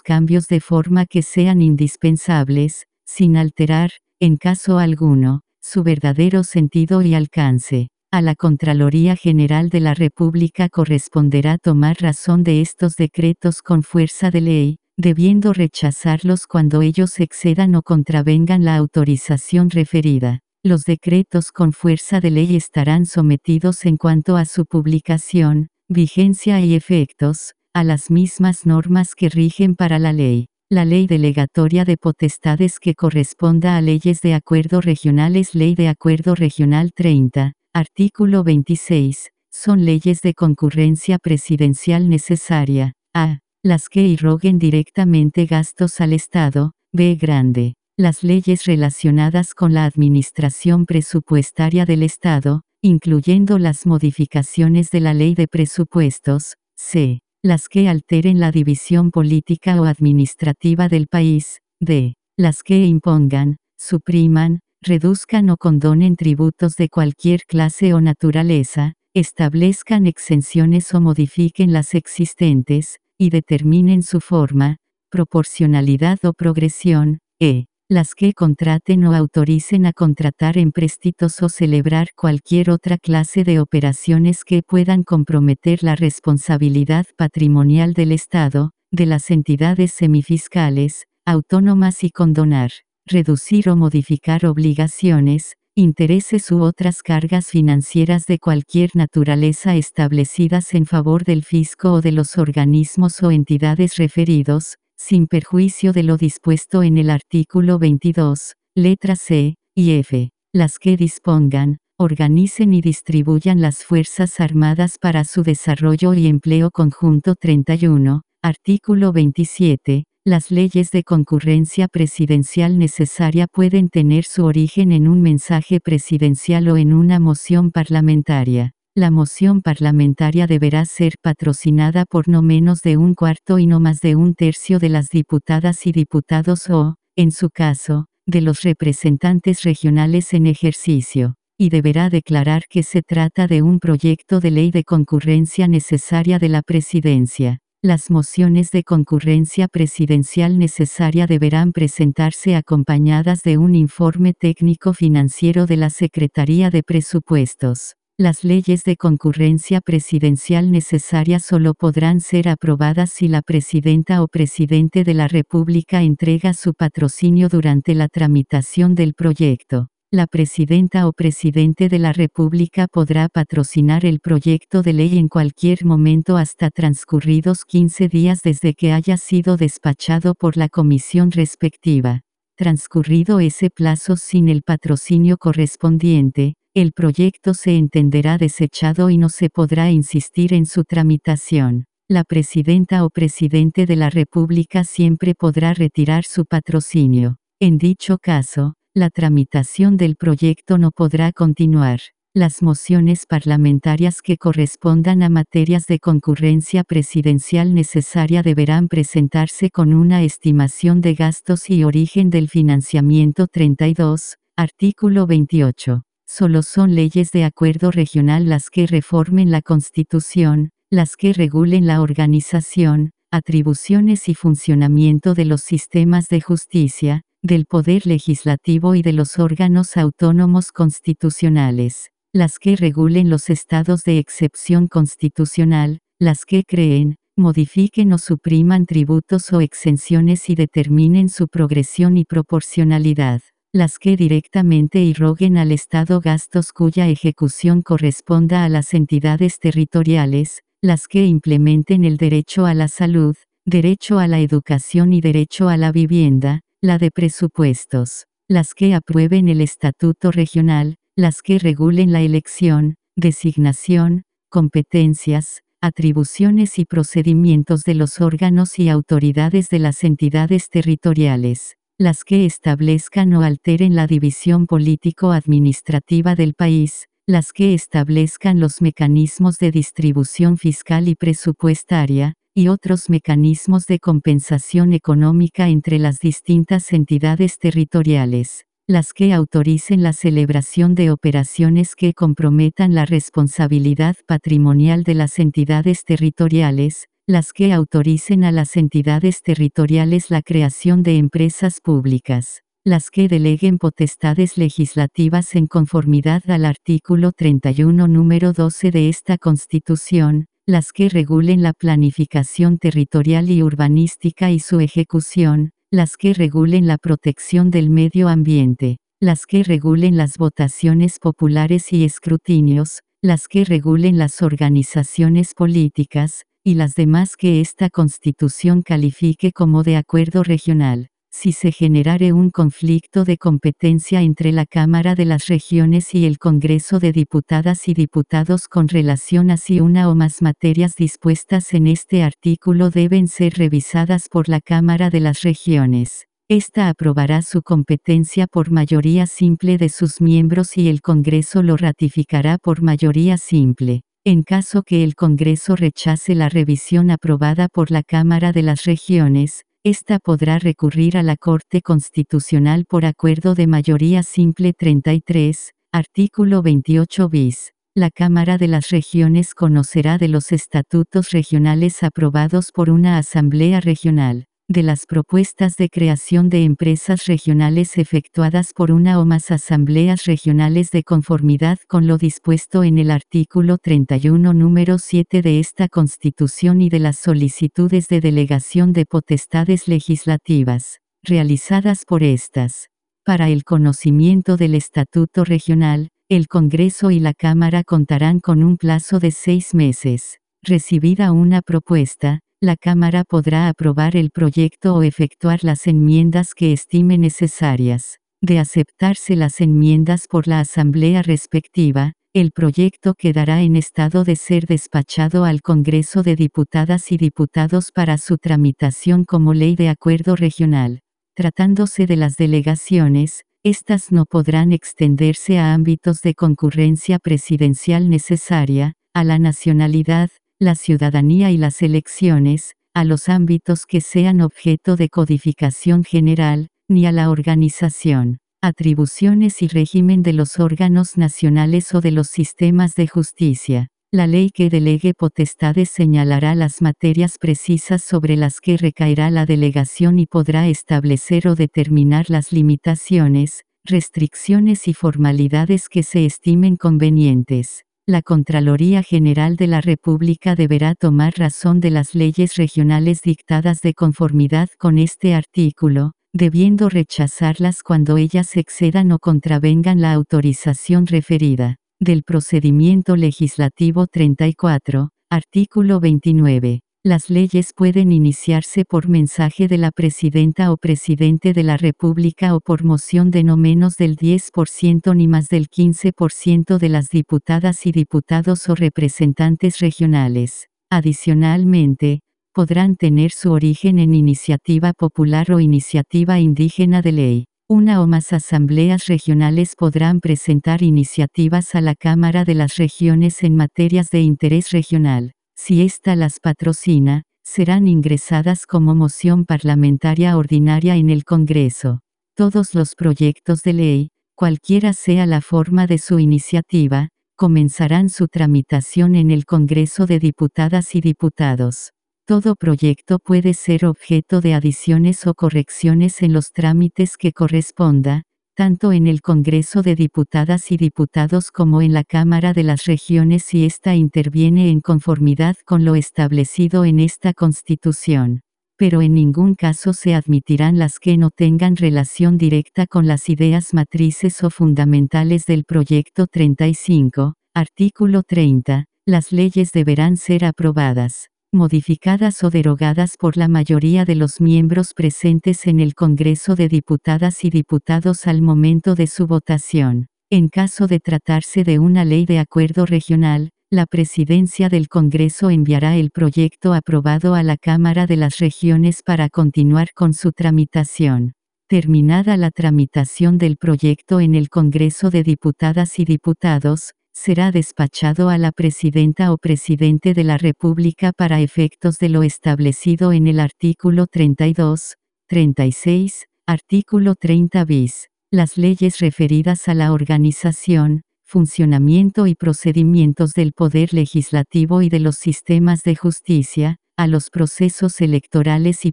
cambios 0.00 0.46
de 0.46 0.60
forma 0.60 1.04
que 1.04 1.22
sean 1.22 1.60
indispensables, 1.60 2.84
sin 3.04 3.36
alterar, 3.36 3.90
en 4.20 4.36
caso 4.36 4.78
alguno, 4.78 5.40
su 5.60 5.82
verdadero 5.82 6.44
sentido 6.44 7.02
y 7.02 7.14
alcance. 7.14 7.88
A 8.12 8.22
la 8.22 8.36
Contraloría 8.36 9.16
General 9.16 9.68
de 9.68 9.80
la 9.80 9.94
República 9.94 10.68
corresponderá 10.68 11.58
tomar 11.58 11.96
razón 11.98 12.44
de 12.44 12.60
estos 12.60 12.94
decretos 12.94 13.62
con 13.62 13.82
fuerza 13.82 14.30
de 14.30 14.42
ley, 14.42 14.76
debiendo 14.96 15.52
rechazarlos 15.52 16.46
cuando 16.46 16.82
ellos 16.82 17.18
excedan 17.20 17.74
o 17.74 17.82
contravengan 17.82 18.64
la 18.64 18.76
autorización 18.76 19.70
referida. 19.70 20.40
Los 20.64 20.84
decretos 20.84 21.50
con 21.50 21.72
fuerza 21.72 22.20
de 22.20 22.30
ley 22.30 22.54
estarán 22.54 23.06
sometidos 23.06 23.84
en 23.84 23.96
cuanto 23.96 24.36
a 24.36 24.44
su 24.44 24.64
publicación, 24.64 25.68
vigencia 25.88 26.60
y 26.60 26.74
efectos, 26.74 27.54
a 27.74 27.84
las 27.84 28.10
mismas 28.10 28.66
normas 28.66 29.14
que 29.14 29.28
rigen 29.28 29.74
para 29.74 29.98
la 29.98 30.12
ley. 30.12 30.46
La 30.70 30.84
ley 30.84 31.06
delegatoria 31.06 31.84
de 31.84 31.96
potestades 31.98 32.80
que 32.80 32.94
corresponda 32.94 33.76
a 33.76 33.80
leyes 33.80 34.20
de 34.20 34.34
acuerdo 34.34 34.80
regionales 34.80 35.54
Ley 35.54 35.74
de 35.74 35.88
Acuerdo 35.88 36.34
Regional 36.34 36.92
30, 36.94 37.52
Artículo 37.74 38.42
26. 38.42 39.30
Son 39.52 39.84
leyes 39.84 40.22
de 40.22 40.32
concurrencia 40.32 41.18
presidencial 41.18 42.08
necesaria. 42.08 42.94
A. 43.14 43.41
Las 43.64 43.88
que 43.88 44.02
irroguen 44.02 44.58
directamente 44.58 45.46
gastos 45.46 46.00
al 46.00 46.12
Estado. 46.12 46.72
B. 46.92 47.14
Grande. 47.14 47.74
Las 47.96 48.24
leyes 48.24 48.64
relacionadas 48.64 49.54
con 49.54 49.72
la 49.72 49.84
administración 49.84 50.84
presupuestaria 50.84 51.86
del 51.86 52.02
Estado, 52.02 52.62
incluyendo 52.82 53.60
las 53.60 53.86
modificaciones 53.86 54.90
de 54.90 54.98
la 54.98 55.14
ley 55.14 55.36
de 55.36 55.46
presupuestos. 55.46 56.56
C. 56.76 57.20
Las 57.40 57.68
que 57.68 57.88
alteren 57.88 58.40
la 58.40 58.50
división 58.50 59.12
política 59.12 59.80
o 59.80 59.84
administrativa 59.84 60.88
del 60.88 61.06
país. 61.06 61.60
D. 61.80 62.14
Las 62.36 62.64
que 62.64 62.84
impongan, 62.84 63.58
supriman, 63.78 64.58
reduzcan 64.82 65.50
o 65.50 65.56
condonen 65.56 66.16
tributos 66.16 66.74
de 66.74 66.88
cualquier 66.88 67.42
clase 67.46 67.94
o 67.94 68.00
naturaleza, 68.00 68.94
establezcan 69.14 70.06
exenciones 70.06 70.92
o 70.94 71.00
modifiquen 71.00 71.72
las 71.72 71.94
existentes, 71.94 72.96
y 73.18 73.30
determinen 73.30 74.02
su 74.02 74.20
forma, 74.20 74.76
proporcionalidad 75.10 76.18
o 76.24 76.32
progresión, 76.32 77.18
e. 77.40 77.66
Las 77.88 78.14
que 78.14 78.32
contraten 78.32 79.04
o 79.04 79.14
autoricen 79.14 79.84
a 79.84 79.92
contratar 79.92 80.56
empréstitos 80.56 81.42
o 81.42 81.48
celebrar 81.50 82.08
cualquier 82.16 82.70
otra 82.70 82.96
clase 82.96 83.44
de 83.44 83.60
operaciones 83.60 84.44
que 84.44 84.62
puedan 84.62 85.02
comprometer 85.02 85.82
la 85.82 85.94
responsabilidad 85.94 87.06
patrimonial 87.16 87.92
del 87.92 88.12
Estado, 88.12 88.70
de 88.90 89.06
las 89.06 89.30
entidades 89.30 89.92
semifiscales, 89.92 91.04
autónomas 91.26 92.02
y 92.02 92.10
condonar 92.10 92.72
reducir 93.06 93.68
o 93.68 93.76
modificar 93.76 94.46
obligaciones, 94.46 95.56
intereses 95.74 96.50
u 96.50 96.62
otras 96.62 97.02
cargas 97.02 97.46
financieras 97.46 98.26
de 98.26 98.38
cualquier 98.38 98.90
naturaleza 98.94 99.74
establecidas 99.74 100.74
en 100.74 100.84
favor 100.84 101.24
del 101.24 101.44
fisco 101.44 101.92
o 101.92 102.00
de 102.02 102.12
los 102.12 102.36
organismos 102.36 103.22
o 103.22 103.30
entidades 103.30 103.96
referidos, 103.96 104.76
sin 104.98 105.26
perjuicio 105.26 105.92
de 105.92 106.02
lo 106.02 106.18
dispuesto 106.18 106.82
en 106.82 106.98
el 106.98 107.08
artículo 107.08 107.78
22, 107.78 108.54
letra 108.76 109.16
C 109.16 109.54
y 109.74 109.92
F, 109.92 110.30
las 110.52 110.78
que 110.78 110.98
dispongan, 110.98 111.78
organicen 111.98 112.74
y 112.74 112.82
distribuyan 112.82 113.60
las 113.60 113.84
Fuerzas 113.84 114.40
Armadas 114.40 114.98
para 115.00 115.24
su 115.24 115.42
desarrollo 115.42 116.12
y 116.12 116.26
empleo 116.26 116.70
conjunto 116.70 117.34
31, 117.34 118.22
artículo 118.42 119.12
27, 119.12 120.04
las 120.24 120.52
leyes 120.52 120.92
de 120.92 121.02
concurrencia 121.02 121.88
presidencial 121.88 122.78
necesaria 122.78 123.48
pueden 123.48 123.88
tener 123.88 124.24
su 124.24 124.44
origen 124.44 124.92
en 124.92 125.08
un 125.08 125.20
mensaje 125.20 125.80
presidencial 125.80 126.68
o 126.68 126.76
en 126.76 126.92
una 126.92 127.18
moción 127.18 127.72
parlamentaria. 127.72 128.72
La 128.94 129.10
moción 129.10 129.62
parlamentaria 129.62 130.46
deberá 130.46 130.84
ser 130.84 131.14
patrocinada 131.20 132.04
por 132.04 132.28
no 132.28 132.40
menos 132.40 132.82
de 132.82 132.98
un 132.98 133.14
cuarto 133.14 133.58
y 133.58 133.66
no 133.66 133.80
más 133.80 134.00
de 134.00 134.14
un 134.14 134.34
tercio 134.34 134.78
de 134.78 134.90
las 134.90 135.08
diputadas 135.08 135.86
y 135.86 135.92
diputados 135.92 136.70
o, 136.70 136.94
en 137.16 137.32
su 137.32 137.50
caso, 137.50 138.06
de 138.24 138.42
los 138.42 138.62
representantes 138.62 139.62
regionales 139.62 140.34
en 140.34 140.46
ejercicio, 140.46 141.34
y 141.58 141.70
deberá 141.70 142.10
declarar 142.10 142.62
que 142.68 142.84
se 142.84 143.02
trata 143.02 143.48
de 143.48 143.62
un 143.62 143.80
proyecto 143.80 144.38
de 144.38 144.52
ley 144.52 144.70
de 144.70 144.84
concurrencia 144.84 145.66
necesaria 145.66 146.38
de 146.38 146.48
la 146.48 146.62
presidencia. 146.62 147.61
Las 147.84 148.12
mociones 148.12 148.70
de 148.70 148.84
concurrencia 148.84 149.66
presidencial 149.66 150.56
necesaria 150.56 151.26
deberán 151.26 151.72
presentarse 151.72 152.54
acompañadas 152.54 153.42
de 153.42 153.58
un 153.58 153.74
informe 153.74 154.34
técnico 154.34 154.92
financiero 154.92 155.66
de 155.66 155.76
la 155.78 155.90
Secretaría 155.90 156.70
de 156.70 156.84
Presupuestos. 156.84 157.96
Las 158.16 158.44
leyes 158.44 158.84
de 158.84 158.96
concurrencia 158.96 159.80
presidencial 159.80 160.70
necesaria 160.70 161.40
solo 161.40 161.74
podrán 161.74 162.20
ser 162.20 162.48
aprobadas 162.48 163.10
si 163.10 163.26
la 163.26 163.42
presidenta 163.42 164.22
o 164.22 164.28
presidente 164.28 165.02
de 165.02 165.14
la 165.14 165.26
República 165.26 166.02
entrega 166.02 166.54
su 166.54 166.74
patrocinio 166.74 167.48
durante 167.48 167.96
la 167.96 168.06
tramitación 168.06 168.94
del 168.94 169.14
proyecto. 169.14 169.91
La 170.14 170.26
presidenta 170.26 171.08
o 171.08 171.14
presidente 171.14 171.88
de 171.88 171.98
la 171.98 172.12
República 172.12 172.86
podrá 172.86 173.30
patrocinar 173.30 174.04
el 174.04 174.20
proyecto 174.20 174.82
de 174.82 174.92
ley 174.92 175.16
en 175.16 175.28
cualquier 175.28 175.86
momento 175.86 176.36
hasta 176.36 176.68
transcurridos 176.68 177.64
15 177.64 178.08
días 178.08 178.42
desde 178.42 178.74
que 178.74 178.92
haya 178.92 179.16
sido 179.16 179.56
despachado 179.56 180.34
por 180.34 180.58
la 180.58 180.68
comisión 180.68 181.30
respectiva. 181.30 182.20
Transcurrido 182.58 183.40
ese 183.40 183.70
plazo 183.70 184.18
sin 184.18 184.50
el 184.50 184.60
patrocinio 184.60 185.38
correspondiente, 185.38 186.56
el 186.74 186.92
proyecto 186.92 187.54
se 187.54 187.78
entenderá 187.78 188.36
desechado 188.36 189.08
y 189.08 189.16
no 189.16 189.30
se 189.30 189.48
podrá 189.48 189.90
insistir 189.90 190.52
en 190.52 190.66
su 190.66 190.84
tramitación. 190.84 191.86
La 192.06 192.24
presidenta 192.24 193.06
o 193.06 193.08
presidente 193.08 193.86
de 193.86 193.96
la 193.96 194.10
República 194.10 194.84
siempre 194.84 195.34
podrá 195.34 195.72
retirar 195.72 196.24
su 196.24 196.44
patrocinio. 196.44 197.38
En 197.60 197.78
dicho 197.78 198.18
caso, 198.18 198.74
la 198.94 199.08
tramitación 199.08 199.96
del 199.96 200.16
proyecto 200.16 200.76
no 200.76 200.90
podrá 200.90 201.32
continuar. 201.32 202.00
Las 202.34 202.62
mociones 202.62 203.24
parlamentarias 203.26 204.20
que 204.20 204.36
correspondan 204.36 205.22
a 205.22 205.30
materias 205.30 205.86
de 205.86 205.98
concurrencia 205.98 206.84
presidencial 206.84 207.74
necesaria 207.74 208.42
deberán 208.42 208.88
presentarse 208.88 209.70
con 209.70 209.94
una 209.94 210.22
estimación 210.22 211.00
de 211.00 211.14
gastos 211.14 211.70
y 211.70 211.84
origen 211.84 212.28
del 212.28 212.48
financiamiento 212.48 213.46
32, 213.46 214.36
artículo 214.56 215.26
28. 215.26 216.02
Solo 216.26 216.62
son 216.62 216.94
leyes 216.94 217.30
de 217.32 217.44
acuerdo 217.44 217.90
regional 217.90 218.48
las 218.48 218.68
que 218.68 218.86
reformen 218.86 219.50
la 219.50 219.62
Constitución, 219.62 220.70
las 220.90 221.16
que 221.16 221.32
regulen 221.32 221.86
la 221.86 222.02
organización, 222.02 223.10
atribuciones 223.30 224.28
y 224.28 224.34
funcionamiento 224.34 225.32
de 225.34 225.46
los 225.46 225.62
sistemas 225.62 226.28
de 226.28 226.42
justicia, 226.42 227.22
del 227.42 227.66
Poder 227.66 228.06
Legislativo 228.06 228.94
y 228.94 229.02
de 229.02 229.12
los 229.12 229.40
órganos 229.40 229.96
autónomos 229.96 230.70
constitucionales, 230.70 232.12
las 232.32 232.60
que 232.60 232.76
regulen 232.76 233.30
los 233.30 233.50
estados 233.50 234.04
de 234.04 234.18
excepción 234.18 234.86
constitucional, 234.86 235.98
las 236.20 236.44
que 236.46 236.62
creen, 236.62 237.16
modifiquen 237.36 238.12
o 238.12 238.18
supriman 238.18 238.86
tributos 238.86 239.52
o 239.52 239.60
exenciones 239.60 240.48
y 240.48 240.54
determinen 240.54 241.28
su 241.28 241.48
progresión 241.48 242.16
y 242.16 242.24
proporcionalidad, 242.24 243.40
las 243.72 243.98
que 243.98 244.16
directamente 244.16 245.02
irroguen 245.02 245.56
al 245.56 245.72
Estado 245.72 246.20
gastos 246.20 246.72
cuya 246.72 247.08
ejecución 247.08 247.82
corresponda 247.82 248.64
a 248.64 248.68
las 248.68 248.94
entidades 248.94 249.58
territoriales, 249.58 250.62
las 250.80 251.08
que 251.08 251.26
implementen 251.26 252.04
el 252.04 252.18
derecho 252.18 252.66
a 252.66 252.74
la 252.74 252.86
salud, 252.86 253.34
derecho 253.64 254.20
a 254.20 254.28
la 254.28 254.38
educación 254.38 255.12
y 255.12 255.20
derecho 255.20 255.68
a 255.68 255.76
la 255.76 255.90
vivienda, 255.90 256.60
la 256.82 256.98
de 256.98 257.12
presupuestos, 257.12 258.26
las 258.48 258.74
que 258.74 258.92
aprueben 258.94 259.48
el 259.48 259.60
estatuto 259.60 260.32
regional, 260.32 260.96
las 261.16 261.40
que 261.40 261.60
regulen 261.60 262.10
la 262.10 262.22
elección, 262.22 262.96
designación, 263.16 264.24
competencias, 264.50 265.62
atribuciones 265.80 266.80
y 266.80 266.84
procedimientos 266.84 267.84
de 267.84 267.94
los 267.94 268.20
órganos 268.20 268.80
y 268.80 268.88
autoridades 268.88 269.68
de 269.68 269.78
las 269.78 270.02
entidades 270.02 270.70
territoriales, 270.70 271.76
las 271.98 272.24
que 272.24 272.46
establezcan 272.46 273.32
o 273.34 273.42
alteren 273.42 273.94
la 273.94 274.08
división 274.08 274.66
político-administrativa 274.66 276.34
del 276.34 276.54
país, 276.54 277.06
las 277.28 277.52
que 277.52 277.74
establezcan 277.74 278.58
los 278.58 278.82
mecanismos 278.82 279.58
de 279.58 279.70
distribución 279.70 280.58
fiscal 280.58 281.06
y 281.06 281.14
presupuestaria, 281.14 282.34
y 282.54 282.68
otros 282.68 283.10
mecanismos 283.10 283.86
de 283.86 283.98
compensación 283.98 284.92
económica 284.92 285.68
entre 285.68 285.98
las 285.98 286.18
distintas 286.18 286.92
entidades 286.92 287.58
territoriales. 287.58 288.64
las 288.88 289.12
que 289.12 289.32
autoricen 289.32 290.02
la 290.02 290.12
celebración 290.12 290.94
de 290.94 291.10
operaciones 291.10 291.94
que 291.94 292.14
comprometan 292.14 292.94
la 292.94 293.06
responsabilidad 293.06 294.16
patrimonial 294.26 295.04
de 295.04 295.14
las 295.14 295.38
entidades 295.38 296.04
territoriales, 296.04 297.06
las 297.26 297.52
que 297.52 297.72
autoricen 297.72 298.42
a 298.44 298.50
las 298.50 298.76
entidades 298.76 299.40
territoriales 299.40 300.30
la 300.30 300.42
creación 300.42 301.02
de 301.04 301.16
empresas 301.16 301.80
públicas, 301.80 302.62
las 302.84 303.10
que 303.10 303.28
deleguen 303.28 303.78
potestades 303.78 304.58
legislativas 304.58 305.54
en 305.54 305.68
conformidad 305.68 306.42
al 306.48 306.64
artículo 306.64 307.30
31 307.30 308.08
número 308.08 308.52
12 308.52 308.90
de 308.90 309.08
esta 309.08 309.38
Constitución, 309.38 310.46
las 310.72 310.94
que 310.94 311.10
regulen 311.10 311.60
la 311.60 311.74
planificación 311.74 312.78
territorial 312.78 313.50
y 313.50 313.62
urbanística 313.62 314.50
y 314.50 314.58
su 314.58 314.80
ejecución, 314.80 315.72
las 315.90 316.16
que 316.16 316.32
regulen 316.32 316.86
la 316.86 316.96
protección 316.96 317.70
del 317.70 317.90
medio 317.90 318.30
ambiente, 318.30 318.96
las 319.20 319.44
que 319.44 319.64
regulen 319.64 320.16
las 320.16 320.38
votaciones 320.38 321.18
populares 321.18 321.92
y 321.92 322.04
escrutinios, 322.04 323.00
las 323.20 323.48
que 323.48 323.66
regulen 323.66 324.16
las 324.16 324.40
organizaciones 324.40 325.52
políticas, 325.52 326.44
y 326.64 326.76
las 326.76 326.94
demás 326.94 327.36
que 327.36 327.60
esta 327.60 327.90
Constitución 327.90 328.80
califique 328.80 329.52
como 329.52 329.82
de 329.82 329.96
acuerdo 329.96 330.42
regional. 330.42 331.11
Si 331.34 331.52
se 331.52 331.72
generare 331.72 332.34
un 332.34 332.50
conflicto 332.50 333.24
de 333.24 333.38
competencia 333.38 334.20
entre 334.20 334.52
la 334.52 334.66
Cámara 334.66 335.14
de 335.14 335.24
las 335.24 335.46
Regiones 335.46 336.14
y 336.14 336.26
el 336.26 336.38
Congreso 336.38 337.00
de 337.00 337.10
Diputadas 337.10 337.88
y 337.88 337.94
Diputados 337.94 338.68
con 338.68 338.86
relación 338.86 339.50
a 339.50 339.56
si 339.56 339.80
una 339.80 340.10
o 340.10 340.14
más 340.14 340.42
materias 340.42 340.94
dispuestas 340.94 341.72
en 341.72 341.86
este 341.86 342.22
artículo 342.22 342.90
deben 342.90 343.28
ser 343.28 343.54
revisadas 343.54 344.28
por 344.28 344.50
la 344.50 344.60
Cámara 344.60 345.08
de 345.08 345.20
las 345.20 345.40
Regiones. 345.40 346.26
Esta 346.48 346.90
aprobará 346.90 347.40
su 347.40 347.62
competencia 347.62 348.46
por 348.46 348.70
mayoría 348.70 349.26
simple 349.26 349.78
de 349.78 349.88
sus 349.88 350.20
miembros 350.20 350.76
y 350.76 350.90
el 350.90 351.00
Congreso 351.00 351.62
lo 351.62 351.78
ratificará 351.78 352.58
por 352.58 352.82
mayoría 352.82 353.38
simple. 353.38 354.02
En 354.24 354.42
caso 354.42 354.82
que 354.82 355.02
el 355.02 355.14
Congreso 355.14 355.76
rechace 355.76 356.34
la 356.34 356.50
revisión 356.50 357.10
aprobada 357.10 357.68
por 357.68 357.90
la 357.90 358.02
Cámara 358.02 358.52
de 358.52 358.62
las 358.62 358.84
Regiones, 358.84 359.64
ésta 359.84 360.20
podrá 360.20 360.60
recurrir 360.60 361.16
a 361.16 361.24
la 361.24 361.36
Corte 361.36 361.82
Constitucional 361.82 362.84
por 362.88 363.04
acuerdo 363.04 363.56
de 363.56 363.66
mayoría 363.66 364.22
simple 364.22 364.74
33, 364.74 365.72
artículo 365.92 366.62
28 366.62 367.28
bis. 367.28 367.72
La 367.94 368.10
Cámara 368.10 368.58
de 368.58 368.68
las 368.68 368.90
Regiones 368.90 369.54
conocerá 369.54 370.18
de 370.18 370.28
los 370.28 370.52
estatutos 370.52 371.30
regionales 371.30 372.02
aprobados 372.04 372.70
por 372.70 372.90
una 372.90 373.18
Asamblea 373.18 373.80
Regional 373.80 374.46
de 374.72 374.82
las 374.82 375.06
propuestas 375.06 375.76
de 375.76 375.88
creación 375.88 376.48
de 376.48 376.64
empresas 376.64 377.26
regionales 377.26 377.98
efectuadas 377.98 378.72
por 378.72 378.90
una 378.90 379.20
o 379.20 379.24
más 379.24 379.50
asambleas 379.50 380.24
regionales 380.24 380.90
de 380.90 381.04
conformidad 381.04 381.78
con 381.86 382.06
lo 382.06 382.18
dispuesto 382.18 382.82
en 382.82 382.98
el 382.98 383.10
artículo 383.10 383.78
31 383.78 384.54
número 384.54 384.98
7 384.98 385.42
de 385.42 385.60
esta 385.60 385.88
Constitución 385.88 386.80
y 386.80 386.88
de 386.88 386.98
las 386.98 387.18
solicitudes 387.18 388.08
de 388.08 388.20
delegación 388.20 388.92
de 388.92 389.04
potestades 389.04 389.88
legislativas, 389.88 391.00
realizadas 391.22 392.04
por 392.06 392.22
estas. 392.22 392.88
Para 393.24 393.50
el 393.50 393.64
conocimiento 393.64 394.56
del 394.56 394.74
Estatuto 394.74 395.44
Regional, 395.44 396.08
el 396.28 396.48
Congreso 396.48 397.10
y 397.10 397.20
la 397.20 397.34
Cámara 397.34 397.84
contarán 397.84 398.40
con 398.40 398.62
un 398.62 398.78
plazo 398.78 399.20
de 399.20 399.30
seis 399.30 399.74
meses. 399.74 400.38
Recibida 400.62 401.30
una 401.32 401.60
propuesta, 401.60 402.40
la 402.62 402.76
Cámara 402.76 403.24
podrá 403.24 403.68
aprobar 403.68 404.16
el 404.16 404.30
proyecto 404.30 404.94
o 404.94 405.02
efectuar 405.02 405.64
las 405.64 405.88
enmiendas 405.88 406.54
que 406.54 406.72
estime 406.72 407.18
necesarias. 407.18 408.18
De 408.40 408.60
aceptarse 408.60 409.34
las 409.34 409.60
enmiendas 409.60 410.28
por 410.28 410.46
la 410.46 410.60
Asamblea 410.60 411.22
respectiva, 411.22 412.12
el 412.32 412.52
proyecto 412.52 413.14
quedará 413.14 413.62
en 413.62 413.74
estado 413.74 414.22
de 414.22 414.36
ser 414.36 414.66
despachado 414.66 415.44
al 415.44 415.60
Congreso 415.60 416.22
de 416.22 416.36
Diputadas 416.36 417.10
y 417.10 417.16
Diputados 417.16 417.90
para 417.92 418.16
su 418.16 418.38
tramitación 418.38 419.24
como 419.24 419.54
ley 419.54 419.74
de 419.74 419.88
acuerdo 419.88 420.36
regional. 420.36 421.00
Tratándose 421.34 422.06
de 422.06 422.16
las 422.16 422.36
delegaciones, 422.36 423.42
estas 423.64 424.12
no 424.12 424.24
podrán 424.24 424.70
extenderse 424.70 425.58
a 425.58 425.74
ámbitos 425.74 426.20
de 426.22 426.34
concurrencia 426.34 427.18
presidencial 427.18 428.08
necesaria, 428.08 428.92
a 429.14 429.24
la 429.24 429.38
nacionalidad, 429.38 430.30
la 430.62 430.76
ciudadanía 430.76 431.50
y 431.50 431.56
las 431.56 431.82
elecciones, 431.82 432.74
a 432.94 433.04
los 433.04 433.28
ámbitos 433.28 433.84
que 433.84 434.00
sean 434.00 434.40
objeto 434.40 434.96
de 434.96 435.08
codificación 435.08 436.04
general, 436.04 436.68
ni 436.88 437.04
a 437.06 437.12
la 437.12 437.30
organización, 437.30 438.38
atribuciones 438.62 439.60
y 439.60 439.68
régimen 439.68 440.22
de 440.22 440.32
los 440.32 440.60
órganos 440.60 441.18
nacionales 441.18 441.94
o 441.94 442.00
de 442.00 442.12
los 442.12 442.28
sistemas 442.28 442.94
de 442.94 443.08
justicia. 443.08 443.88
La 444.12 444.26
ley 444.26 444.50
que 444.50 444.70
delegue 444.70 445.14
potestades 445.14 445.90
señalará 445.90 446.54
las 446.54 446.80
materias 446.80 447.38
precisas 447.40 448.04
sobre 448.04 448.36
las 448.36 448.60
que 448.60 448.76
recaerá 448.76 449.30
la 449.30 449.46
delegación 449.46 450.18
y 450.18 450.26
podrá 450.26 450.68
establecer 450.68 451.48
o 451.48 451.56
determinar 451.56 452.30
las 452.30 452.52
limitaciones, 452.52 453.62
restricciones 453.84 454.86
y 454.86 454.94
formalidades 454.94 455.88
que 455.88 456.04
se 456.04 456.24
estimen 456.24 456.76
convenientes. 456.76 457.84
La 458.06 458.20
Contraloría 458.20 459.04
General 459.04 459.54
de 459.54 459.68
la 459.68 459.80
República 459.80 460.56
deberá 460.56 460.96
tomar 460.96 461.34
razón 461.38 461.78
de 461.78 461.90
las 461.90 462.16
leyes 462.16 462.56
regionales 462.56 463.22
dictadas 463.22 463.80
de 463.80 463.94
conformidad 463.94 464.68
con 464.76 464.98
este 464.98 465.34
artículo, 465.34 466.10
debiendo 466.32 466.88
rechazarlas 466.88 467.84
cuando 467.84 468.16
ellas 468.16 468.56
excedan 468.56 469.12
o 469.12 469.20
contravengan 469.20 470.00
la 470.00 470.14
autorización 470.14 471.06
referida. 471.06 471.76
Del 472.00 472.24
procedimiento 472.24 473.14
legislativo 473.14 474.08
34, 474.08 475.10
artículo 475.30 476.00
29. 476.00 476.80
Las 477.04 477.30
leyes 477.30 477.72
pueden 477.74 478.12
iniciarse 478.12 478.84
por 478.84 479.08
mensaje 479.08 479.66
de 479.66 479.76
la 479.76 479.90
presidenta 479.90 480.70
o 480.70 480.76
presidente 480.76 481.52
de 481.52 481.64
la 481.64 481.76
República 481.76 482.54
o 482.54 482.60
por 482.60 482.84
moción 482.84 483.32
de 483.32 483.42
no 483.42 483.56
menos 483.56 483.96
del 483.96 484.16
10% 484.16 485.16
ni 485.16 485.26
más 485.26 485.48
del 485.48 485.68
15% 485.68 486.78
de 486.78 486.88
las 486.88 487.08
diputadas 487.08 487.86
y 487.86 487.90
diputados 487.90 488.68
o 488.68 488.76
representantes 488.76 489.80
regionales. 489.80 490.68
Adicionalmente, 490.92 492.20
podrán 492.54 492.94
tener 492.94 493.32
su 493.32 493.50
origen 493.50 493.98
en 493.98 494.14
iniciativa 494.14 494.92
popular 494.92 495.50
o 495.50 495.58
iniciativa 495.58 496.38
indígena 496.38 497.02
de 497.02 497.10
ley. 497.10 497.44
Una 497.68 498.00
o 498.00 498.06
más 498.06 498.32
asambleas 498.32 499.06
regionales 499.06 499.74
podrán 499.76 500.20
presentar 500.20 500.84
iniciativas 500.84 501.74
a 501.74 501.80
la 501.80 501.96
Cámara 501.96 502.44
de 502.44 502.54
las 502.54 502.76
Regiones 502.76 503.42
en 503.42 503.56
materias 503.56 504.08
de 504.10 504.20
interés 504.20 504.70
regional 504.70 505.32
si 505.64 505.80
ésta 505.80 506.16
las 506.16 506.40
patrocina, 506.40 507.22
serán 507.44 507.86
ingresadas 507.86 508.66
como 508.66 508.96
moción 508.96 509.44
parlamentaria 509.44 510.36
ordinaria 510.36 510.96
en 510.96 511.08
el 511.08 511.24
Congreso. 511.24 512.00
Todos 512.34 512.74
los 512.74 512.96
proyectos 512.96 513.62
de 513.62 513.72
ley, 513.72 514.08
cualquiera 514.34 514.92
sea 514.92 515.24
la 515.24 515.40
forma 515.40 515.86
de 515.86 515.98
su 515.98 516.18
iniciativa, 516.18 517.10
comenzarán 517.36 518.08
su 518.08 518.26
tramitación 518.26 519.14
en 519.14 519.30
el 519.30 519.44
Congreso 519.44 520.06
de 520.06 520.18
Diputadas 520.18 520.96
y 520.96 521.00
Diputados. 521.00 521.92
Todo 522.26 522.56
proyecto 522.56 523.20
puede 523.20 523.54
ser 523.54 523.86
objeto 523.86 524.40
de 524.40 524.54
adiciones 524.54 525.28
o 525.28 525.34
correcciones 525.34 526.22
en 526.22 526.32
los 526.32 526.50
trámites 526.50 527.16
que 527.16 527.32
corresponda, 527.32 528.22
tanto 528.54 528.92
en 528.92 529.06
el 529.06 529.22
Congreso 529.22 529.82
de 529.82 529.94
Diputadas 529.94 530.70
y 530.70 530.76
Diputados 530.76 531.50
como 531.50 531.82
en 531.82 531.92
la 531.92 532.04
Cámara 532.04 532.52
de 532.52 532.62
las 532.62 532.84
Regiones 532.84 533.44
si 533.44 533.64
ésta 533.64 533.94
interviene 533.94 534.70
en 534.70 534.80
conformidad 534.80 535.56
con 535.64 535.84
lo 535.84 535.94
establecido 535.94 536.84
en 536.84 537.00
esta 537.00 537.32
Constitución. 537.32 538.42
Pero 538.76 539.02
en 539.02 539.14
ningún 539.14 539.54
caso 539.54 539.92
se 539.92 540.14
admitirán 540.14 540.78
las 540.78 540.98
que 540.98 541.16
no 541.16 541.30
tengan 541.30 541.76
relación 541.76 542.38
directa 542.38 542.86
con 542.86 543.06
las 543.06 543.28
ideas 543.28 543.74
matrices 543.74 544.42
o 544.44 544.50
fundamentales 544.50 545.46
del 545.46 545.64
proyecto 545.64 546.26
35, 546.26 547.34
artículo 547.54 548.22
30, 548.22 548.86
las 549.06 549.32
leyes 549.32 549.72
deberán 549.72 550.16
ser 550.16 550.44
aprobadas 550.44 551.28
modificadas 551.52 552.42
o 552.44 552.50
derogadas 552.50 553.16
por 553.16 553.36
la 553.36 553.48
mayoría 553.48 554.04
de 554.04 554.14
los 554.14 554.40
miembros 554.40 554.94
presentes 554.94 555.66
en 555.66 555.80
el 555.80 555.94
Congreso 555.94 556.56
de 556.56 556.68
Diputadas 556.68 557.44
y 557.44 557.50
Diputados 557.50 558.26
al 558.26 558.42
momento 558.42 558.94
de 558.94 559.06
su 559.06 559.26
votación. 559.26 560.06
En 560.30 560.48
caso 560.48 560.86
de 560.86 560.98
tratarse 560.98 561.62
de 561.62 561.78
una 561.78 562.04
ley 562.04 562.24
de 562.24 562.38
acuerdo 562.38 562.86
regional, 562.86 563.50
la 563.70 563.86
Presidencia 563.86 564.68
del 564.68 564.88
Congreso 564.88 565.50
enviará 565.50 565.96
el 565.96 566.10
proyecto 566.10 566.74
aprobado 566.74 567.34
a 567.34 567.42
la 567.42 567.56
Cámara 567.56 568.06
de 568.06 568.16
las 568.16 568.38
Regiones 568.38 569.02
para 569.02 569.28
continuar 569.28 569.88
con 569.94 570.14
su 570.14 570.32
tramitación. 570.32 571.32
Terminada 571.68 572.36
la 572.36 572.50
tramitación 572.50 573.38
del 573.38 573.56
proyecto 573.56 574.20
en 574.20 574.34
el 574.34 574.50
Congreso 574.50 575.08
de 575.08 575.22
Diputadas 575.22 575.98
y 575.98 576.04
Diputados, 576.04 576.92
será 577.12 577.52
despachado 577.52 578.28
a 578.28 578.38
la 578.38 578.52
presidenta 578.52 579.32
o 579.32 579.38
presidente 579.38 580.14
de 580.14 580.24
la 580.24 580.38
República 580.38 581.12
para 581.12 581.40
efectos 581.40 581.98
de 581.98 582.08
lo 582.08 582.22
establecido 582.22 583.12
en 583.12 583.26
el 583.26 583.38
artículo 583.40 584.06
32, 584.06 584.96
36, 585.28 586.26
artículo 586.46 587.14
30 587.14 587.64
bis. 587.64 588.08
las 588.30 588.56
leyes 588.56 588.98
referidas 588.98 589.68
a 589.68 589.74
la 589.74 589.92
organización, 589.92 591.02
funcionamiento 591.22 592.26
y 592.26 592.34
procedimientos 592.34 593.34
del 593.34 593.52
poder 593.52 593.92
legislativo 593.92 594.82
y 594.82 594.88
de 594.88 595.00
los 595.00 595.16
sistemas 595.16 595.82
de 595.82 595.96
justicia, 595.96 596.76
a 596.96 597.06
los 597.06 597.30
procesos 597.30 598.00
electorales 598.00 598.84
y 598.84 598.92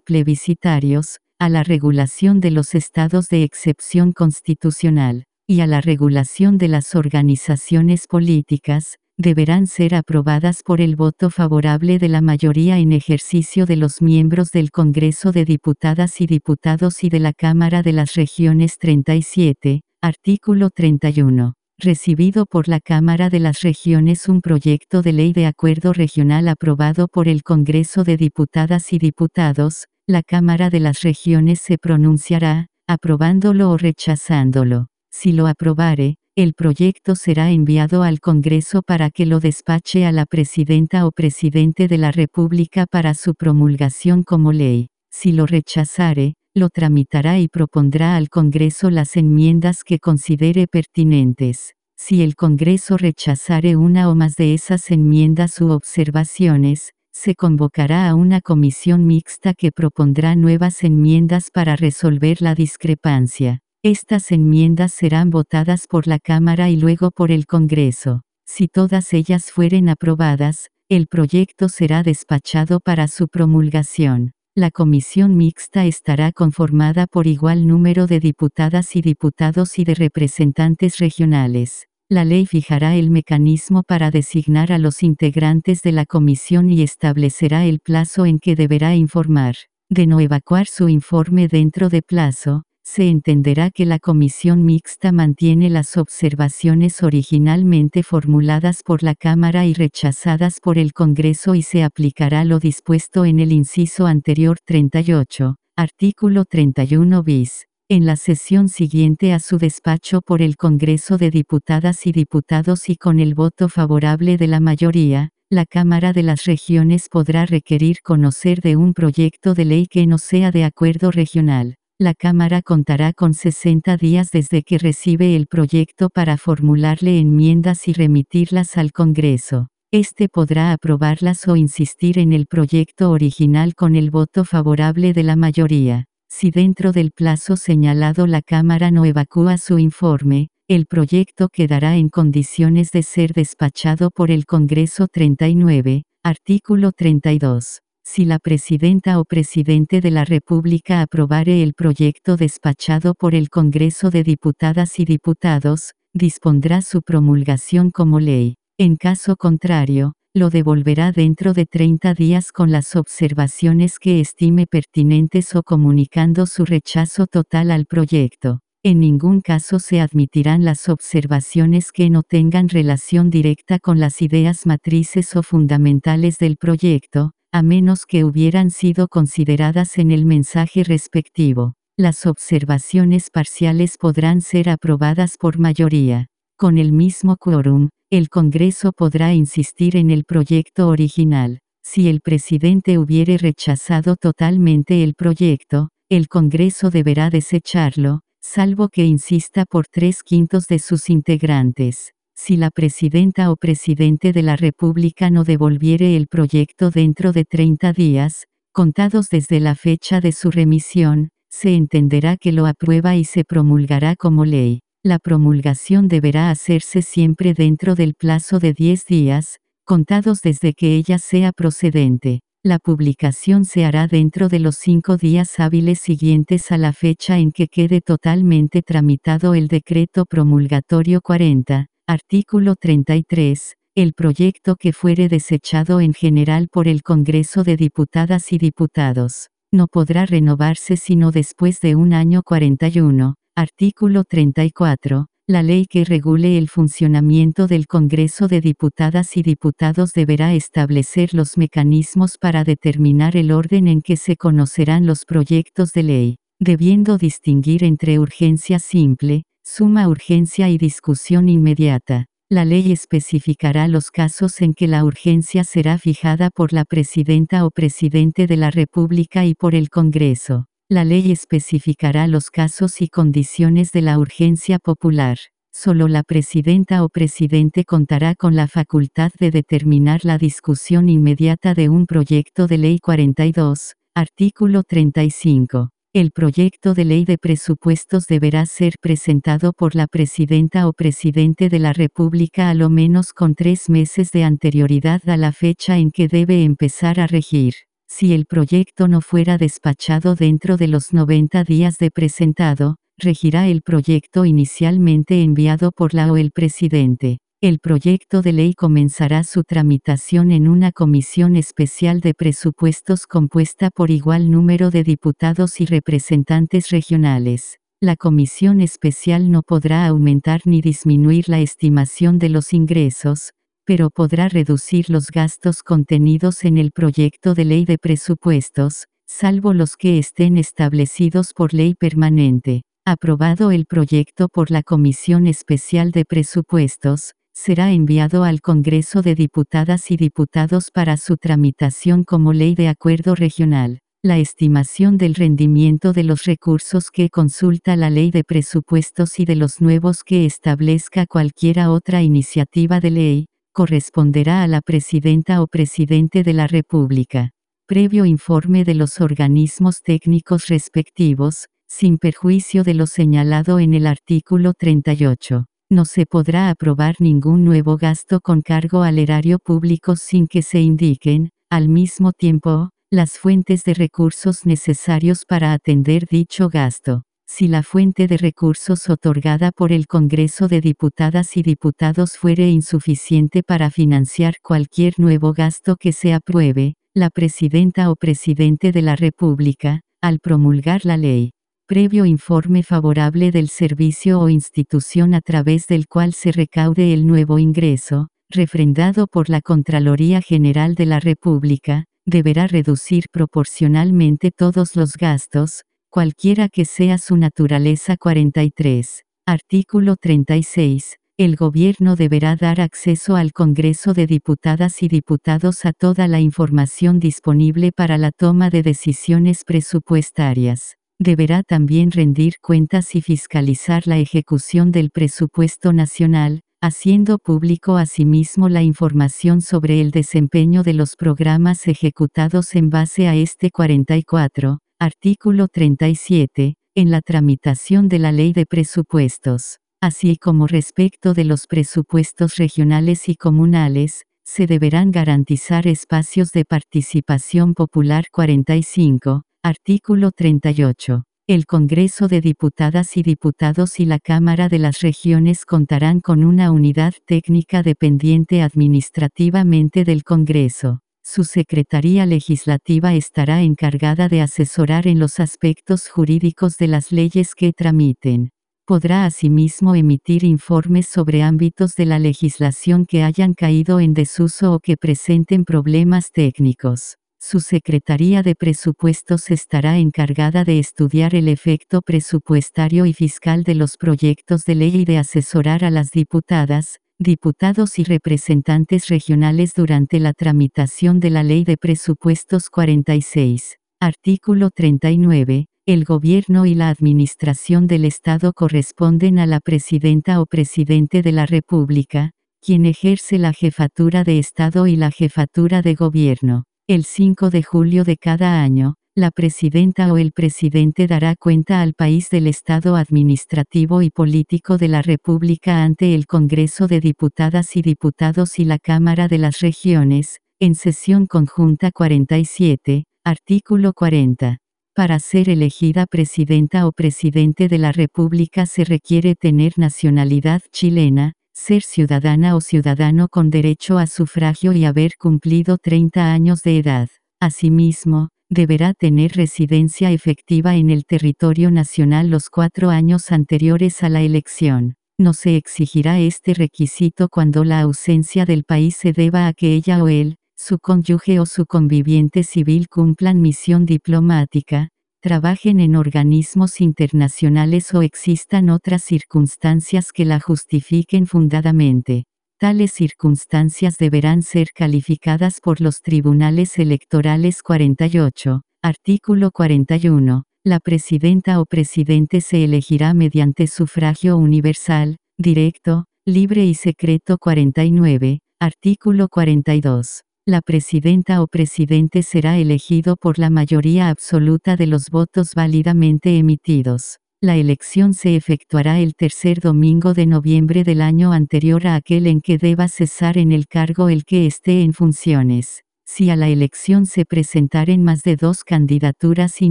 plebiscitarios, 0.00 1.20
a 1.38 1.48
la 1.48 1.62
regulación 1.62 2.40
de 2.40 2.50
los 2.50 2.74
estados 2.74 3.28
de 3.28 3.44
excepción 3.44 4.12
constitucional, 4.12 5.24
y 5.50 5.62
a 5.62 5.66
la 5.66 5.80
regulación 5.80 6.58
de 6.58 6.68
las 6.68 6.94
organizaciones 6.94 8.06
políticas, 8.06 9.00
deberán 9.18 9.66
ser 9.66 9.96
aprobadas 9.96 10.62
por 10.62 10.80
el 10.80 10.94
voto 10.94 11.28
favorable 11.28 11.98
de 11.98 12.08
la 12.08 12.20
mayoría 12.20 12.78
en 12.78 12.92
ejercicio 12.92 13.66
de 13.66 13.74
los 13.74 14.00
miembros 14.00 14.52
del 14.52 14.70
Congreso 14.70 15.32
de 15.32 15.44
Diputadas 15.44 16.20
y 16.20 16.28
Diputados 16.28 17.02
y 17.02 17.08
de 17.08 17.18
la 17.18 17.32
Cámara 17.32 17.82
de 17.82 17.92
las 17.92 18.14
Regiones 18.14 18.78
37, 18.78 19.80
artículo 20.00 20.70
31 20.70 21.54
recibido 21.78 22.46
por 22.46 22.68
la 22.68 22.78
Cámara 22.78 23.28
de 23.28 23.40
las 23.40 23.62
Regiones 23.62 24.28
un 24.28 24.42
proyecto 24.42 25.02
de 25.02 25.14
ley 25.14 25.32
de 25.32 25.46
acuerdo 25.46 25.92
regional 25.94 26.46
aprobado 26.46 27.08
por 27.08 27.26
el 27.26 27.42
Congreso 27.42 28.04
de 28.04 28.18
Diputadas 28.18 28.92
y 28.92 28.98
Diputados, 28.98 29.86
la 30.06 30.22
Cámara 30.22 30.70
de 30.70 30.78
las 30.78 31.00
Regiones 31.00 31.60
se 31.60 31.76
pronunciará, 31.78 32.66
aprobándolo 32.86 33.70
o 33.70 33.78
rechazándolo. 33.78 34.89
Si 35.10 35.32
lo 35.32 35.46
aprobare, 35.46 36.16
el 36.36 36.54
proyecto 36.54 37.16
será 37.16 37.50
enviado 37.50 38.02
al 38.02 38.20
Congreso 38.20 38.82
para 38.82 39.10
que 39.10 39.26
lo 39.26 39.40
despache 39.40 40.06
a 40.06 40.12
la 40.12 40.24
Presidenta 40.24 41.06
o 41.06 41.12
Presidente 41.12 41.88
de 41.88 41.98
la 41.98 42.12
República 42.12 42.86
para 42.86 43.14
su 43.14 43.34
promulgación 43.34 44.22
como 44.22 44.52
ley. 44.52 44.88
Si 45.10 45.32
lo 45.32 45.46
rechazare, 45.46 46.34
lo 46.54 46.70
tramitará 46.70 47.38
y 47.40 47.48
propondrá 47.48 48.16
al 48.16 48.28
Congreso 48.28 48.90
las 48.90 49.16
enmiendas 49.16 49.84
que 49.84 49.98
considere 49.98 50.66
pertinentes. 50.66 51.74
Si 51.96 52.22
el 52.22 52.36
Congreso 52.36 52.96
rechazare 52.96 53.76
una 53.76 54.08
o 54.08 54.14
más 54.14 54.36
de 54.36 54.54
esas 54.54 54.90
enmiendas 54.90 55.60
u 55.60 55.70
observaciones, 55.70 56.92
se 57.12 57.34
convocará 57.34 58.08
a 58.08 58.14
una 58.14 58.40
comisión 58.40 59.06
mixta 59.06 59.52
que 59.52 59.72
propondrá 59.72 60.36
nuevas 60.36 60.84
enmiendas 60.84 61.50
para 61.50 61.76
resolver 61.76 62.40
la 62.40 62.54
discrepancia. 62.54 63.60
Estas 63.82 64.30
enmiendas 64.30 64.92
serán 64.92 65.30
votadas 65.30 65.86
por 65.86 66.06
la 66.06 66.18
Cámara 66.18 66.68
y 66.68 66.76
luego 66.76 67.10
por 67.10 67.32
el 67.32 67.46
Congreso. 67.46 68.20
Si 68.44 68.68
todas 68.68 69.14
ellas 69.14 69.50
fueren 69.50 69.88
aprobadas, 69.88 70.68
el 70.90 71.06
proyecto 71.06 71.70
será 71.70 72.02
despachado 72.02 72.80
para 72.80 73.08
su 73.08 73.28
promulgación. 73.28 74.32
La 74.54 74.70
comisión 74.70 75.38
mixta 75.38 75.86
estará 75.86 76.30
conformada 76.30 77.06
por 77.06 77.26
igual 77.26 77.66
número 77.66 78.06
de 78.06 78.20
diputadas 78.20 78.96
y 78.96 79.00
diputados 79.00 79.78
y 79.78 79.84
de 79.84 79.94
representantes 79.94 80.98
regionales. 80.98 81.86
La 82.10 82.26
ley 82.26 82.44
fijará 82.44 82.96
el 82.96 83.10
mecanismo 83.10 83.82
para 83.82 84.10
designar 84.10 84.72
a 84.72 84.78
los 84.78 85.02
integrantes 85.02 85.80
de 85.80 85.92
la 85.92 86.04
comisión 86.04 86.68
y 86.68 86.82
establecerá 86.82 87.64
el 87.64 87.80
plazo 87.80 88.26
en 88.26 88.40
que 88.40 88.56
deberá 88.56 88.94
informar. 88.94 89.54
De 89.88 90.06
no 90.06 90.20
evacuar 90.20 90.66
su 90.66 90.90
informe 90.90 91.48
dentro 91.48 91.88
de 91.88 92.02
plazo, 92.02 92.64
se 92.92 93.08
entenderá 93.08 93.70
que 93.70 93.86
la 93.86 94.00
comisión 94.00 94.64
mixta 94.64 95.12
mantiene 95.12 95.70
las 95.70 95.96
observaciones 95.96 97.04
originalmente 97.04 98.02
formuladas 98.02 98.82
por 98.82 99.04
la 99.04 99.14
Cámara 99.14 99.64
y 99.64 99.74
rechazadas 99.74 100.58
por 100.58 100.76
el 100.76 100.92
Congreso 100.92 101.54
y 101.54 101.62
se 101.62 101.84
aplicará 101.84 102.44
lo 102.44 102.58
dispuesto 102.58 103.24
en 103.24 103.38
el 103.38 103.52
inciso 103.52 104.08
anterior 104.08 104.58
38, 104.64 105.54
artículo 105.76 106.44
31 106.46 107.22
bis. 107.22 107.68
En 107.88 108.06
la 108.06 108.16
sesión 108.16 108.68
siguiente 108.68 109.32
a 109.32 109.38
su 109.38 109.58
despacho 109.58 110.20
por 110.20 110.42
el 110.42 110.56
Congreso 110.56 111.16
de 111.16 111.30
Diputadas 111.30 112.08
y 112.08 112.12
Diputados 112.12 112.88
y 112.88 112.96
con 112.96 113.20
el 113.20 113.36
voto 113.36 113.68
favorable 113.68 114.36
de 114.36 114.48
la 114.48 114.58
mayoría, 114.58 115.30
la 115.48 115.64
Cámara 115.64 116.12
de 116.12 116.24
las 116.24 116.44
Regiones 116.44 117.08
podrá 117.08 117.46
requerir 117.46 117.98
conocer 118.02 118.60
de 118.60 118.74
un 118.74 118.94
proyecto 118.94 119.54
de 119.54 119.64
ley 119.64 119.86
que 119.86 120.08
no 120.08 120.18
sea 120.18 120.50
de 120.50 120.64
acuerdo 120.64 121.12
regional 121.12 121.76
la 122.00 122.14
Cámara 122.14 122.62
contará 122.62 123.12
con 123.12 123.34
60 123.34 123.98
días 123.98 124.30
desde 124.30 124.62
que 124.62 124.78
recibe 124.78 125.36
el 125.36 125.46
proyecto 125.46 126.08
para 126.08 126.38
formularle 126.38 127.18
enmiendas 127.18 127.88
y 127.88 127.92
remitirlas 127.92 128.78
al 128.78 128.92
Congreso. 128.92 129.68
Este 129.92 130.30
podrá 130.30 130.72
aprobarlas 130.72 131.46
o 131.46 131.56
insistir 131.56 132.18
en 132.18 132.32
el 132.32 132.46
proyecto 132.46 133.10
original 133.10 133.74
con 133.74 133.96
el 133.96 134.10
voto 134.10 134.46
favorable 134.46 135.12
de 135.12 135.24
la 135.24 135.36
mayoría. 135.36 136.06
Si 136.30 136.50
dentro 136.50 136.92
del 136.92 137.12
plazo 137.12 137.56
señalado 137.56 138.26
la 138.26 138.40
Cámara 138.40 138.90
no 138.90 139.04
evacúa 139.04 139.58
su 139.58 139.78
informe, 139.78 140.48
el 140.68 140.86
proyecto 140.86 141.50
quedará 141.50 141.96
en 141.96 142.08
condiciones 142.08 142.92
de 142.92 143.02
ser 143.02 143.34
despachado 143.34 144.10
por 144.10 144.30
el 144.30 144.46
Congreso 144.46 145.06
39, 145.06 146.04
artículo 146.22 146.92
32. 146.92 147.80
Si 148.12 148.24
la 148.24 148.40
presidenta 148.40 149.20
o 149.20 149.24
presidente 149.24 150.00
de 150.00 150.10
la 150.10 150.24
República 150.24 151.00
aprobare 151.00 151.62
el 151.62 151.74
proyecto 151.74 152.36
despachado 152.36 153.14
por 153.14 153.36
el 153.36 153.50
Congreso 153.50 154.10
de 154.10 154.24
Diputadas 154.24 154.98
y 154.98 155.04
Diputados, 155.04 155.92
dispondrá 156.12 156.82
su 156.82 157.02
promulgación 157.02 157.92
como 157.92 158.18
ley. 158.18 158.56
En 158.78 158.96
caso 158.96 159.36
contrario, 159.36 160.14
lo 160.34 160.50
devolverá 160.50 161.12
dentro 161.12 161.52
de 161.52 161.66
30 161.66 162.14
días 162.14 162.50
con 162.50 162.72
las 162.72 162.96
observaciones 162.96 164.00
que 164.00 164.18
estime 164.18 164.66
pertinentes 164.66 165.54
o 165.54 165.62
comunicando 165.62 166.46
su 166.46 166.64
rechazo 166.64 167.28
total 167.28 167.70
al 167.70 167.86
proyecto. 167.86 168.58
En 168.82 168.98
ningún 168.98 169.40
caso 169.40 169.78
se 169.78 170.00
admitirán 170.00 170.64
las 170.64 170.88
observaciones 170.88 171.92
que 171.92 172.10
no 172.10 172.24
tengan 172.24 172.70
relación 172.70 173.30
directa 173.30 173.78
con 173.78 174.00
las 174.00 174.20
ideas 174.20 174.66
matrices 174.66 175.36
o 175.36 175.44
fundamentales 175.44 176.38
del 176.38 176.56
proyecto, 176.56 177.34
a 177.52 177.62
menos 177.62 178.06
que 178.06 178.24
hubieran 178.24 178.70
sido 178.70 179.08
consideradas 179.08 179.98
en 179.98 180.10
el 180.10 180.24
mensaje 180.24 180.84
respectivo. 180.84 181.74
Las 181.96 182.26
observaciones 182.26 183.30
parciales 183.30 183.96
podrán 183.98 184.40
ser 184.40 184.68
aprobadas 184.68 185.36
por 185.38 185.58
mayoría. 185.58 186.26
Con 186.56 186.78
el 186.78 186.92
mismo 186.92 187.36
quórum, 187.36 187.88
el 188.10 188.28
Congreso 188.28 188.92
podrá 188.92 189.34
insistir 189.34 189.96
en 189.96 190.10
el 190.10 190.24
proyecto 190.24 190.88
original. 190.88 191.58
Si 191.82 192.08
el 192.08 192.20
presidente 192.20 192.98
hubiere 192.98 193.38
rechazado 193.38 194.16
totalmente 194.16 195.02
el 195.02 195.14
proyecto, 195.14 195.88
el 196.08 196.28
Congreso 196.28 196.90
deberá 196.90 197.30
desecharlo, 197.30 198.20
salvo 198.40 198.88
que 198.88 199.04
insista 199.04 199.64
por 199.64 199.86
tres 199.86 200.22
quintos 200.22 200.66
de 200.66 200.78
sus 200.78 201.10
integrantes 201.10 202.12
si 202.40 202.56
la 202.56 202.70
presidenta 202.70 203.50
o 203.50 203.56
presidente 203.56 204.32
de 204.32 204.42
la 204.42 204.56
República 204.56 205.28
no 205.28 205.44
devolviere 205.44 206.16
el 206.16 206.26
proyecto 206.26 206.90
dentro 206.90 207.32
de 207.32 207.44
30 207.44 207.92
días, 207.92 208.46
contados 208.72 209.28
desde 209.28 209.60
la 209.60 209.74
fecha 209.74 210.22
de 210.22 210.32
su 210.32 210.50
remisión, 210.50 211.28
se 211.50 211.74
entenderá 211.74 212.38
que 212.38 212.52
lo 212.52 212.66
aprueba 212.66 213.14
y 213.14 213.24
se 213.24 213.44
promulgará 213.44 214.16
como 214.16 214.46
ley. 214.46 214.80
La 215.02 215.18
promulgación 215.18 216.08
deberá 216.08 216.50
hacerse 216.50 217.02
siempre 217.02 217.52
dentro 217.52 217.94
del 217.94 218.14
plazo 218.14 218.58
de 218.58 218.72
10 218.72 219.04
días, 219.04 219.58
contados 219.84 220.40
desde 220.40 220.72
que 220.72 220.94
ella 220.94 221.18
sea 221.18 221.52
procedente. 221.52 222.40
La 222.62 222.78
publicación 222.78 223.66
se 223.66 223.84
hará 223.84 224.06
dentro 224.06 224.48
de 224.48 224.60
los 224.60 224.76
cinco 224.76 225.18
días 225.18 225.60
hábiles 225.60 225.98
siguientes 225.98 226.72
a 226.72 226.78
la 226.78 226.92
fecha 226.94 227.38
en 227.38 227.52
que 227.52 227.68
quede 227.68 228.00
totalmente 228.00 228.82
tramitado 228.82 229.54
el 229.54 229.68
decreto 229.68 230.26
promulgatorio 230.26 231.20
40, 231.22 231.86
Artículo 232.12 232.74
33. 232.74 233.76
El 233.94 234.14
proyecto 234.14 234.74
que 234.74 234.92
fuere 234.92 235.28
desechado 235.28 236.00
en 236.00 236.12
general 236.12 236.66
por 236.66 236.88
el 236.88 237.04
Congreso 237.04 237.62
de 237.62 237.76
Diputadas 237.76 238.52
y 238.52 238.58
Diputados, 238.58 239.50
no 239.70 239.86
podrá 239.86 240.26
renovarse 240.26 240.96
sino 240.96 241.30
después 241.30 241.80
de 241.80 241.94
un 241.94 242.12
año 242.12 242.42
41. 242.42 243.36
Artículo 243.54 244.24
34. 244.24 245.28
La 245.46 245.62
ley 245.62 245.86
que 245.88 246.04
regule 246.04 246.58
el 246.58 246.68
funcionamiento 246.68 247.68
del 247.68 247.86
Congreso 247.86 248.48
de 248.48 248.60
Diputadas 248.60 249.36
y 249.36 249.42
Diputados 249.42 250.12
deberá 250.12 250.52
establecer 250.52 251.32
los 251.32 251.56
mecanismos 251.56 252.38
para 252.38 252.64
determinar 252.64 253.36
el 253.36 253.52
orden 253.52 253.86
en 253.86 254.02
que 254.02 254.16
se 254.16 254.36
conocerán 254.36 255.06
los 255.06 255.24
proyectos 255.24 255.92
de 255.92 256.02
ley, 256.02 256.36
debiendo 256.58 257.18
distinguir 257.18 257.84
entre 257.84 258.18
urgencia 258.18 258.80
simple, 258.80 259.44
Suma 259.72 260.08
urgencia 260.08 260.68
y 260.68 260.78
discusión 260.78 261.48
inmediata. 261.48 262.26
La 262.50 262.64
ley 262.64 262.90
especificará 262.90 263.86
los 263.86 264.10
casos 264.10 264.62
en 264.62 264.74
que 264.74 264.88
la 264.88 265.04
urgencia 265.04 265.62
será 265.62 265.96
fijada 265.96 266.50
por 266.50 266.72
la 266.72 266.84
presidenta 266.84 267.64
o 267.64 267.70
presidente 267.70 268.48
de 268.48 268.56
la 268.56 268.72
República 268.72 269.46
y 269.46 269.54
por 269.54 269.76
el 269.76 269.88
Congreso. 269.88 270.66
La 270.88 271.04
ley 271.04 271.30
especificará 271.30 272.26
los 272.26 272.50
casos 272.50 273.00
y 273.00 273.06
condiciones 273.06 273.92
de 273.92 274.02
la 274.02 274.18
urgencia 274.18 274.80
popular. 274.80 275.38
Solo 275.72 276.08
la 276.08 276.24
presidenta 276.24 277.04
o 277.04 277.08
presidente 277.08 277.84
contará 277.84 278.34
con 278.34 278.56
la 278.56 278.66
facultad 278.66 279.30
de 279.38 279.52
determinar 279.52 280.24
la 280.24 280.36
discusión 280.36 281.08
inmediata 281.08 281.74
de 281.74 281.90
un 281.90 282.06
proyecto 282.06 282.66
de 282.66 282.78
ley 282.78 282.98
42, 282.98 283.94
artículo 284.16 284.82
35. 284.82 285.90
El 286.12 286.32
proyecto 286.32 286.92
de 286.92 287.04
ley 287.04 287.24
de 287.24 287.38
presupuestos 287.38 288.26
deberá 288.26 288.66
ser 288.66 288.94
presentado 289.00 289.72
por 289.72 289.94
la 289.94 290.08
presidenta 290.08 290.88
o 290.88 290.92
presidente 290.92 291.68
de 291.68 291.78
la 291.78 291.92
República 291.92 292.68
a 292.68 292.74
lo 292.74 292.90
menos 292.90 293.32
con 293.32 293.54
tres 293.54 293.88
meses 293.88 294.32
de 294.32 294.42
anterioridad 294.42 295.22
a 295.28 295.36
la 295.36 295.52
fecha 295.52 295.98
en 295.98 296.10
que 296.10 296.26
debe 296.26 296.64
empezar 296.64 297.20
a 297.20 297.28
regir. 297.28 297.74
Si 298.08 298.32
el 298.32 298.46
proyecto 298.46 299.06
no 299.06 299.20
fuera 299.20 299.56
despachado 299.56 300.34
dentro 300.34 300.76
de 300.76 300.88
los 300.88 301.12
90 301.12 301.62
días 301.62 301.96
de 301.98 302.10
presentado, 302.10 302.96
regirá 303.16 303.68
el 303.68 303.82
proyecto 303.82 304.44
inicialmente 304.44 305.42
enviado 305.42 305.92
por 305.92 306.12
la 306.12 306.32
o 306.32 306.36
el 306.36 306.50
presidente. 306.50 307.38
El 307.62 307.78
proyecto 307.78 308.40
de 308.40 308.54
ley 308.54 308.72
comenzará 308.72 309.44
su 309.44 309.64
tramitación 309.64 310.50
en 310.50 310.66
una 310.66 310.92
comisión 310.92 311.56
especial 311.56 312.22
de 312.22 312.32
presupuestos 312.32 313.26
compuesta 313.26 313.90
por 313.90 314.10
igual 314.10 314.50
número 314.50 314.90
de 314.90 315.04
diputados 315.04 315.78
y 315.82 315.84
representantes 315.84 316.88
regionales. 316.88 317.76
La 318.00 318.16
comisión 318.16 318.80
especial 318.80 319.50
no 319.50 319.62
podrá 319.62 320.06
aumentar 320.06 320.62
ni 320.64 320.80
disminuir 320.80 321.50
la 321.50 321.60
estimación 321.60 322.38
de 322.38 322.48
los 322.48 322.72
ingresos, 322.72 323.50
pero 323.84 324.08
podrá 324.08 324.48
reducir 324.48 325.10
los 325.10 325.26
gastos 325.26 325.82
contenidos 325.82 326.64
en 326.64 326.78
el 326.78 326.92
proyecto 326.92 327.52
de 327.52 327.66
ley 327.66 327.84
de 327.84 327.98
presupuestos, 327.98 329.04
salvo 329.26 329.74
los 329.74 329.98
que 329.98 330.18
estén 330.18 330.56
establecidos 330.56 331.52
por 331.52 331.74
ley 331.74 331.94
permanente. 331.94 332.84
Aprobado 333.06 333.70
el 333.70 333.84
proyecto 333.84 334.48
por 334.48 334.70
la 334.70 334.82
Comisión 334.82 335.46
Especial 335.46 336.10
de 336.10 336.24
Presupuestos, 336.24 337.32
será 337.52 337.92
enviado 337.92 338.44
al 338.44 338.60
Congreso 338.60 339.22
de 339.22 339.34
Diputadas 339.34 340.10
y 340.10 340.16
Diputados 340.16 340.90
para 340.90 341.16
su 341.16 341.36
tramitación 341.36 342.24
como 342.24 342.52
ley 342.52 342.74
de 342.74 342.88
acuerdo 342.88 343.34
regional. 343.34 344.00
La 344.22 344.36
estimación 344.38 345.16
del 345.16 345.34
rendimiento 345.34 346.12
de 346.12 346.24
los 346.24 346.44
recursos 346.44 347.10
que 347.10 347.30
consulta 347.30 347.96
la 347.96 348.10
ley 348.10 348.30
de 348.30 348.44
presupuestos 348.44 349.38
y 349.38 349.46
de 349.46 349.56
los 349.56 349.80
nuevos 349.80 350.24
que 350.24 350.44
establezca 350.44 351.24
cualquiera 351.24 351.90
otra 351.90 352.22
iniciativa 352.22 353.00
de 353.00 353.10
ley, 353.10 353.46
corresponderá 353.72 354.62
a 354.62 354.68
la 354.68 354.82
presidenta 354.82 355.62
o 355.62 355.66
presidente 355.66 356.42
de 356.42 356.52
la 356.52 356.66
República. 356.66 357.52
Previo 357.86 358.26
informe 358.26 358.84
de 358.84 358.94
los 358.94 359.22
organismos 359.22 360.02
técnicos 360.02 360.66
respectivos, 360.66 361.66
sin 361.88 362.18
perjuicio 362.18 362.84
de 362.84 362.92
lo 362.92 363.06
señalado 363.06 363.78
en 363.78 363.94
el 363.94 364.06
artículo 364.06 364.74
38 364.78 365.69
no 365.90 366.04
se 366.04 366.24
podrá 366.24 366.70
aprobar 366.70 367.16
ningún 367.18 367.64
nuevo 367.64 367.96
gasto 367.96 368.40
con 368.40 368.62
cargo 368.62 369.02
al 369.02 369.18
erario 369.18 369.58
público 369.58 370.14
sin 370.16 370.46
que 370.46 370.62
se 370.62 370.80
indiquen, 370.80 371.50
al 371.68 371.88
mismo 371.88 372.32
tiempo, 372.32 372.90
las 373.10 373.38
fuentes 373.38 373.82
de 373.82 373.94
recursos 373.94 374.66
necesarios 374.66 375.44
para 375.44 375.72
atender 375.72 376.26
dicho 376.30 376.68
gasto. 376.68 377.24
Si 377.48 377.66
la 377.66 377.82
fuente 377.82 378.28
de 378.28 378.36
recursos 378.36 379.10
otorgada 379.10 379.72
por 379.72 379.90
el 379.90 380.06
Congreso 380.06 380.68
de 380.68 380.80
Diputadas 380.80 381.56
y 381.56 381.62
Diputados 381.62 382.36
fuere 382.36 382.70
insuficiente 382.70 383.64
para 383.64 383.90
financiar 383.90 384.54
cualquier 384.62 385.18
nuevo 385.18 385.52
gasto 385.52 385.96
que 385.96 386.12
se 386.12 386.32
apruebe, 386.32 386.94
la 387.12 387.28
Presidenta 387.30 388.10
o 388.10 388.14
Presidente 388.14 388.92
de 388.92 389.02
la 389.02 389.16
República, 389.16 390.02
al 390.22 390.38
promulgar 390.38 391.04
la 391.04 391.16
ley, 391.16 391.50
previo 391.90 392.24
informe 392.24 392.84
favorable 392.84 393.50
del 393.50 393.68
servicio 393.68 394.38
o 394.38 394.48
institución 394.48 395.34
a 395.34 395.40
través 395.40 395.88
del 395.88 396.06
cual 396.06 396.34
se 396.34 396.52
recaude 396.52 397.12
el 397.12 397.26
nuevo 397.26 397.58
ingreso, 397.58 398.28
refrendado 398.48 399.26
por 399.26 399.50
la 399.50 399.60
Contraloría 399.60 400.40
General 400.40 400.94
de 400.94 401.06
la 401.06 401.18
República, 401.18 402.04
deberá 402.24 402.68
reducir 402.68 403.24
proporcionalmente 403.32 404.52
todos 404.52 404.94
los 404.94 405.14
gastos, 405.14 405.82
cualquiera 406.10 406.68
que 406.68 406.84
sea 406.84 407.18
su 407.18 407.36
naturaleza 407.36 408.16
43. 408.16 409.24
Artículo 409.44 410.14
36. 410.14 411.16
El 411.38 411.56
gobierno 411.56 412.14
deberá 412.14 412.54
dar 412.54 412.80
acceso 412.80 413.34
al 413.34 413.52
Congreso 413.52 414.14
de 414.14 414.28
Diputadas 414.28 415.02
y 415.02 415.08
Diputados 415.08 415.84
a 415.84 415.92
toda 415.92 416.28
la 416.28 416.38
información 416.38 417.18
disponible 417.18 417.90
para 417.90 418.16
la 418.16 418.30
toma 418.30 418.70
de 418.70 418.84
decisiones 418.84 419.64
presupuestarias 419.64 420.99
deberá 421.20 421.62
también 421.62 422.10
rendir 422.10 422.54
cuentas 422.62 423.14
y 423.14 423.20
fiscalizar 423.20 424.06
la 424.06 424.18
ejecución 424.18 424.90
del 424.90 425.10
presupuesto 425.10 425.92
nacional, 425.92 426.62
haciendo 426.80 427.38
público 427.38 427.98
asimismo 427.98 428.70
la 428.70 428.82
información 428.82 429.60
sobre 429.60 430.00
el 430.00 430.12
desempeño 430.12 430.82
de 430.82 430.94
los 430.94 431.16
programas 431.16 431.86
ejecutados 431.88 432.74
en 432.74 432.88
base 432.88 433.28
a 433.28 433.34
este 433.36 433.70
44, 433.70 434.78
artículo 434.98 435.68
37, 435.68 436.76
en 436.94 437.10
la 437.10 437.20
tramitación 437.20 438.08
de 438.08 438.18
la 438.18 438.32
ley 438.32 438.54
de 438.54 438.64
presupuestos, 438.64 439.76
así 440.00 440.38
como 440.38 440.66
respecto 440.66 441.34
de 441.34 441.44
los 441.44 441.66
presupuestos 441.66 442.56
regionales 442.56 443.28
y 443.28 443.36
comunales, 443.36 444.22
se 444.46 444.66
deberán 444.66 445.10
garantizar 445.10 445.86
espacios 445.86 446.50
de 446.52 446.64
participación 446.64 447.74
popular 447.74 448.24
45, 448.32 449.42
Artículo 449.62 450.32
38. 450.32 451.24
El 451.46 451.66
Congreso 451.66 452.28
de 452.28 452.40
Diputadas 452.40 453.18
y 453.18 453.22
Diputados 453.22 454.00
y 454.00 454.06
la 454.06 454.18
Cámara 454.18 454.70
de 454.70 454.78
las 454.78 455.02
Regiones 455.02 455.66
contarán 455.66 456.20
con 456.20 456.44
una 456.44 456.72
unidad 456.72 457.12
técnica 457.26 457.82
dependiente 457.82 458.62
administrativamente 458.62 460.04
del 460.04 460.24
Congreso. 460.24 461.00
Su 461.22 461.44
Secretaría 461.44 462.24
Legislativa 462.24 463.12
estará 463.12 463.60
encargada 463.60 464.30
de 464.30 464.40
asesorar 464.40 465.06
en 465.06 465.18
los 465.18 465.38
aspectos 465.40 466.08
jurídicos 466.08 466.78
de 466.78 466.86
las 466.86 467.12
leyes 467.12 467.54
que 467.54 467.74
tramiten. 467.74 468.52
Podrá 468.86 469.26
asimismo 469.26 469.94
emitir 469.94 470.42
informes 470.42 471.06
sobre 471.06 471.42
ámbitos 471.42 471.96
de 471.96 472.06
la 472.06 472.18
legislación 472.18 473.04
que 473.04 473.24
hayan 473.24 473.52
caído 473.52 474.00
en 474.00 474.14
desuso 474.14 474.72
o 474.72 474.80
que 474.80 474.96
presenten 474.96 475.66
problemas 475.66 476.32
técnicos. 476.32 477.18
Su 477.42 477.60
Secretaría 477.60 478.42
de 478.42 478.54
Presupuestos 478.54 479.50
estará 479.50 479.96
encargada 479.96 480.62
de 480.62 480.78
estudiar 480.78 481.34
el 481.34 481.48
efecto 481.48 482.02
presupuestario 482.02 483.06
y 483.06 483.14
fiscal 483.14 483.64
de 483.64 483.74
los 483.74 483.96
proyectos 483.96 484.66
de 484.66 484.74
ley 484.74 484.94
y 484.94 485.04
de 485.06 485.16
asesorar 485.16 485.82
a 485.82 485.90
las 485.90 486.10
diputadas, 486.10 487.00
diputados 487.18 487.98
y 487.98 488.04
representantes 488.04 489.08
regionales 489.08 489.72
durante 489.74 490.20
la 490.20 490.34
tramitación 490.34 491.18
de 491.18 491.30
la 491.30 491.42
Ley 491.42 491.64
de 491.64 491.78
Presupuestos 491.78 492.68
46. 492.68 493.78
Artículo 494.00 494.70
39. 494.70 495.66
El 495.86 496.04
gobierno 496.04 496.66
y 496.66 496.74
la 496.74 496.90
administración 496.90 497.86
del 497.86 498.04
Estado 498.04 498.52
corresponden 498.52 499.38
a 499.38 499.46
la 499.46 499.60
presidenta 499.60 500.42
o 500.42 500.46
presidente 500.46 501.22
de 501.22 501.32
la 501.32 501.46
República, 501.46 502.32
quien 502.60 502.84
ejerce 502.84 503.38
la 503.38 503.54
jefatura 503.54 504.24
de 504.24 504.38
Estado 504.38 504.86
y 504.86 504.96
la 504.96 505.10
jefatura 505.10 505.80
de 505.80 505.94
gobierno. 505.94 506.64
El 506.90 507.04
5 507.04 507.50
de 507.50 507.62
julio 507.62 508.02
de 508.02 508.16
cada 508.16 508.60
año, 508.60 508.96
la 509.14 509.30
presidenta 509.30 510.12
o 510.12 510.18
el 510.18 510.32
presidente 510.32 511.06
dará 511.06 511.36
cuenta 511.36 511.82
al 511.82 511.94
país 511.94 512.30
del 512.30 512.48
estado 512.48 512.96
administrativo 512.96 514.02
y 514.02 514.10
político 514.10 514.76
de 514.76 514.88
la 514.88 515.00
República 515.00 515.84
ante 515.84 516.16
el 516.16 516.26
Congreso 516.26 516.88
de 516.88 516.98
Diputadas 516.98 517.76
y 517.76 517.82
Diputados 517.82 518.58
y 518.58 518.64
la 518.64 518.80
Cámara 518.80 519.28
de 519.28 519.38
las 519.38 519.60
Regiones, 519.60 520.40
en 520.58 520.74
sesión 520.74 521.26
conjunta 521.26 521.92
47, 521.92 523.04
artículo 523.22 523.92
40. 523.92 524.58
Para 524.92 525.20
ser 525.20 525.48
elegida 525.48 526.06
presidenta 526.06 526.88
o 526.88 526.90
presidente 526.90 527.68
de 527.68 527.78
la 527.78 527.92
República 527.92 528.66
se 528.66 528.82
requiere 528.82 529.36
tener 529.36 529.74
nacionalidad 529.78 530.60
chilena, 530.72 531.34
ser 531.60 531.82
ciudadana 531.82 532.56
o 532.56 532.60
ciudadano 532.60 533.28
con 533.28 533.50
derecho 533.50 533.98
a 533.98 534.06
sufragio 534.06 534.72
y 534.72 534.86
haber 534.86 535.12
cumplido 535.18 535.76
30 535.76 536.32
años 536.32 536.62
de 536.62 536.78
edad. 536.78 537.08
Asimismo, 537.38 538.30
deberá 538.48 538.94
tener 538.94 539.32
residencia 539.32 540.10
efectiva 540.10 540.76
en 540.76 540.88
el 540.88 541.04
territorio 541.04 541.70
nacional 541.70 542.30
los 542.30 542.48
cuatro 542.48 542.88
años 542.88 543.30
anteriores 543.30 544.02
a 544.02 544.08
la 544.08 544.22
elección. 544.22 544.94
No 545.18 545.34
se 545.34 545.56
exigirá 545.56 546.18
este 546.18 546.54
requisito 546.54 547.28
cuando 547.28 547.62
la 547.62 547.82
ausencia 547.82 548.46
del 548.46 548.64
país 548.64 548.96
se 548.96 549.12
deba 549.12 549.46
a 549.46 549.52
que 549.52 549.74
ella 549.74 550.02
o 550.02 550.08
él, 550.08 550.36
su 550.56 550.78
cónyuge 550.78 551.40
o 551.40 551.46
su 551.46 551.66
conviviente 551.66 552.42
civil 552.42 552.88
cumplan 552.88 553.42
misión 553.42 553.84
diplomática, 553.84 554.88
trabajen 555.20 555.80
en 555.80 555.96
organismos 555.96 556.80
internacionales 556.80 557.94
o 557.94 558.02
existan 558.02 558.70
otras 558.70 559.04
circunstancias 559.04 560.12
que 560.12 560.24
la 560.24 560.40
justifiquen 560.40 561.26
fundadamente. 561.26 562.24
Tales 562.58 562.92
circunstancias 562.92 563.96
deberán 563.96 564.42
ser 564.42 564.72
calificadas 564.74 565.60
por 565.60 565.80
los 565.80 566.02
tribunales 566.02 566.78
electorales 566.78 567.62
48, 567.62 568.62
artículo 568.82 569.50
41. 569.50 570.44
La 570.64 570.80
presidenta 570.80 571.60
o 571.60 571.64
presidente 571.64 572.42
se 572.42 572.64
elegirá 572.64 573.14
mediante 573.14 573.66
sufragio 573.66 574.36
universal, 574.36 575.16
directo, 575.38 576.04
libre 576.26 576.66
y 576.66 576.74
secreto 576.74 577.38
49, 577.38 578.40
artículo 578.60 579.28
42. 579.28 580.20
La 580.50 580.60
presidenta 580.60 581.42
o 581.42 581.46
presidente 581.46 582.22
será 582.22 582.58
elegido 582.58 583.16
por 583.16 583.38
la 583.38 583.48
mayoría 583.48 584.10
absoluta 584.10 584.76
de 584.76 584.86
los 584.86 585.08
votos 585.08 585.54
válidamente 585.54 586.36
emitidos. 586.36 587.18
La 587.40 587.56
elección 587.56 588.12
se 588.12 588.36
efectuará 588.36 588.98
el 588.98 589.14
tercer 589.14 589.60
domingo 589.60 590.12
de 590.12 590.26
noviembre 590.26 590.84
del 590.84 591.00
año 591.00 591.32
anterior 591.32 591.86
a 591.86 591.94
aquel 591.94 592.26
en 592.26 592.40
que 592.40 592.58
deba 592.58 592.88
cesar 592.88 593.38
en 593.38 593.52
el 593.52 593.66
cargo 593.66 594.10
el 594.10 594.24
que 594.24 594.46
esté 594.46 594.82
en 594.82 594.92
funciones. 594.92 595.82
Si 596.04 596.28
a 596.28 596.36
la 596.36 596.48
elección 596.48 597.06
se 597.06 597.24
presentaren 597.24 598.02
más 598.02 598.24
de 598.24 598.34
dos 598.34 598.64
candidaturas 598.64 599.62
y 599.62 599.70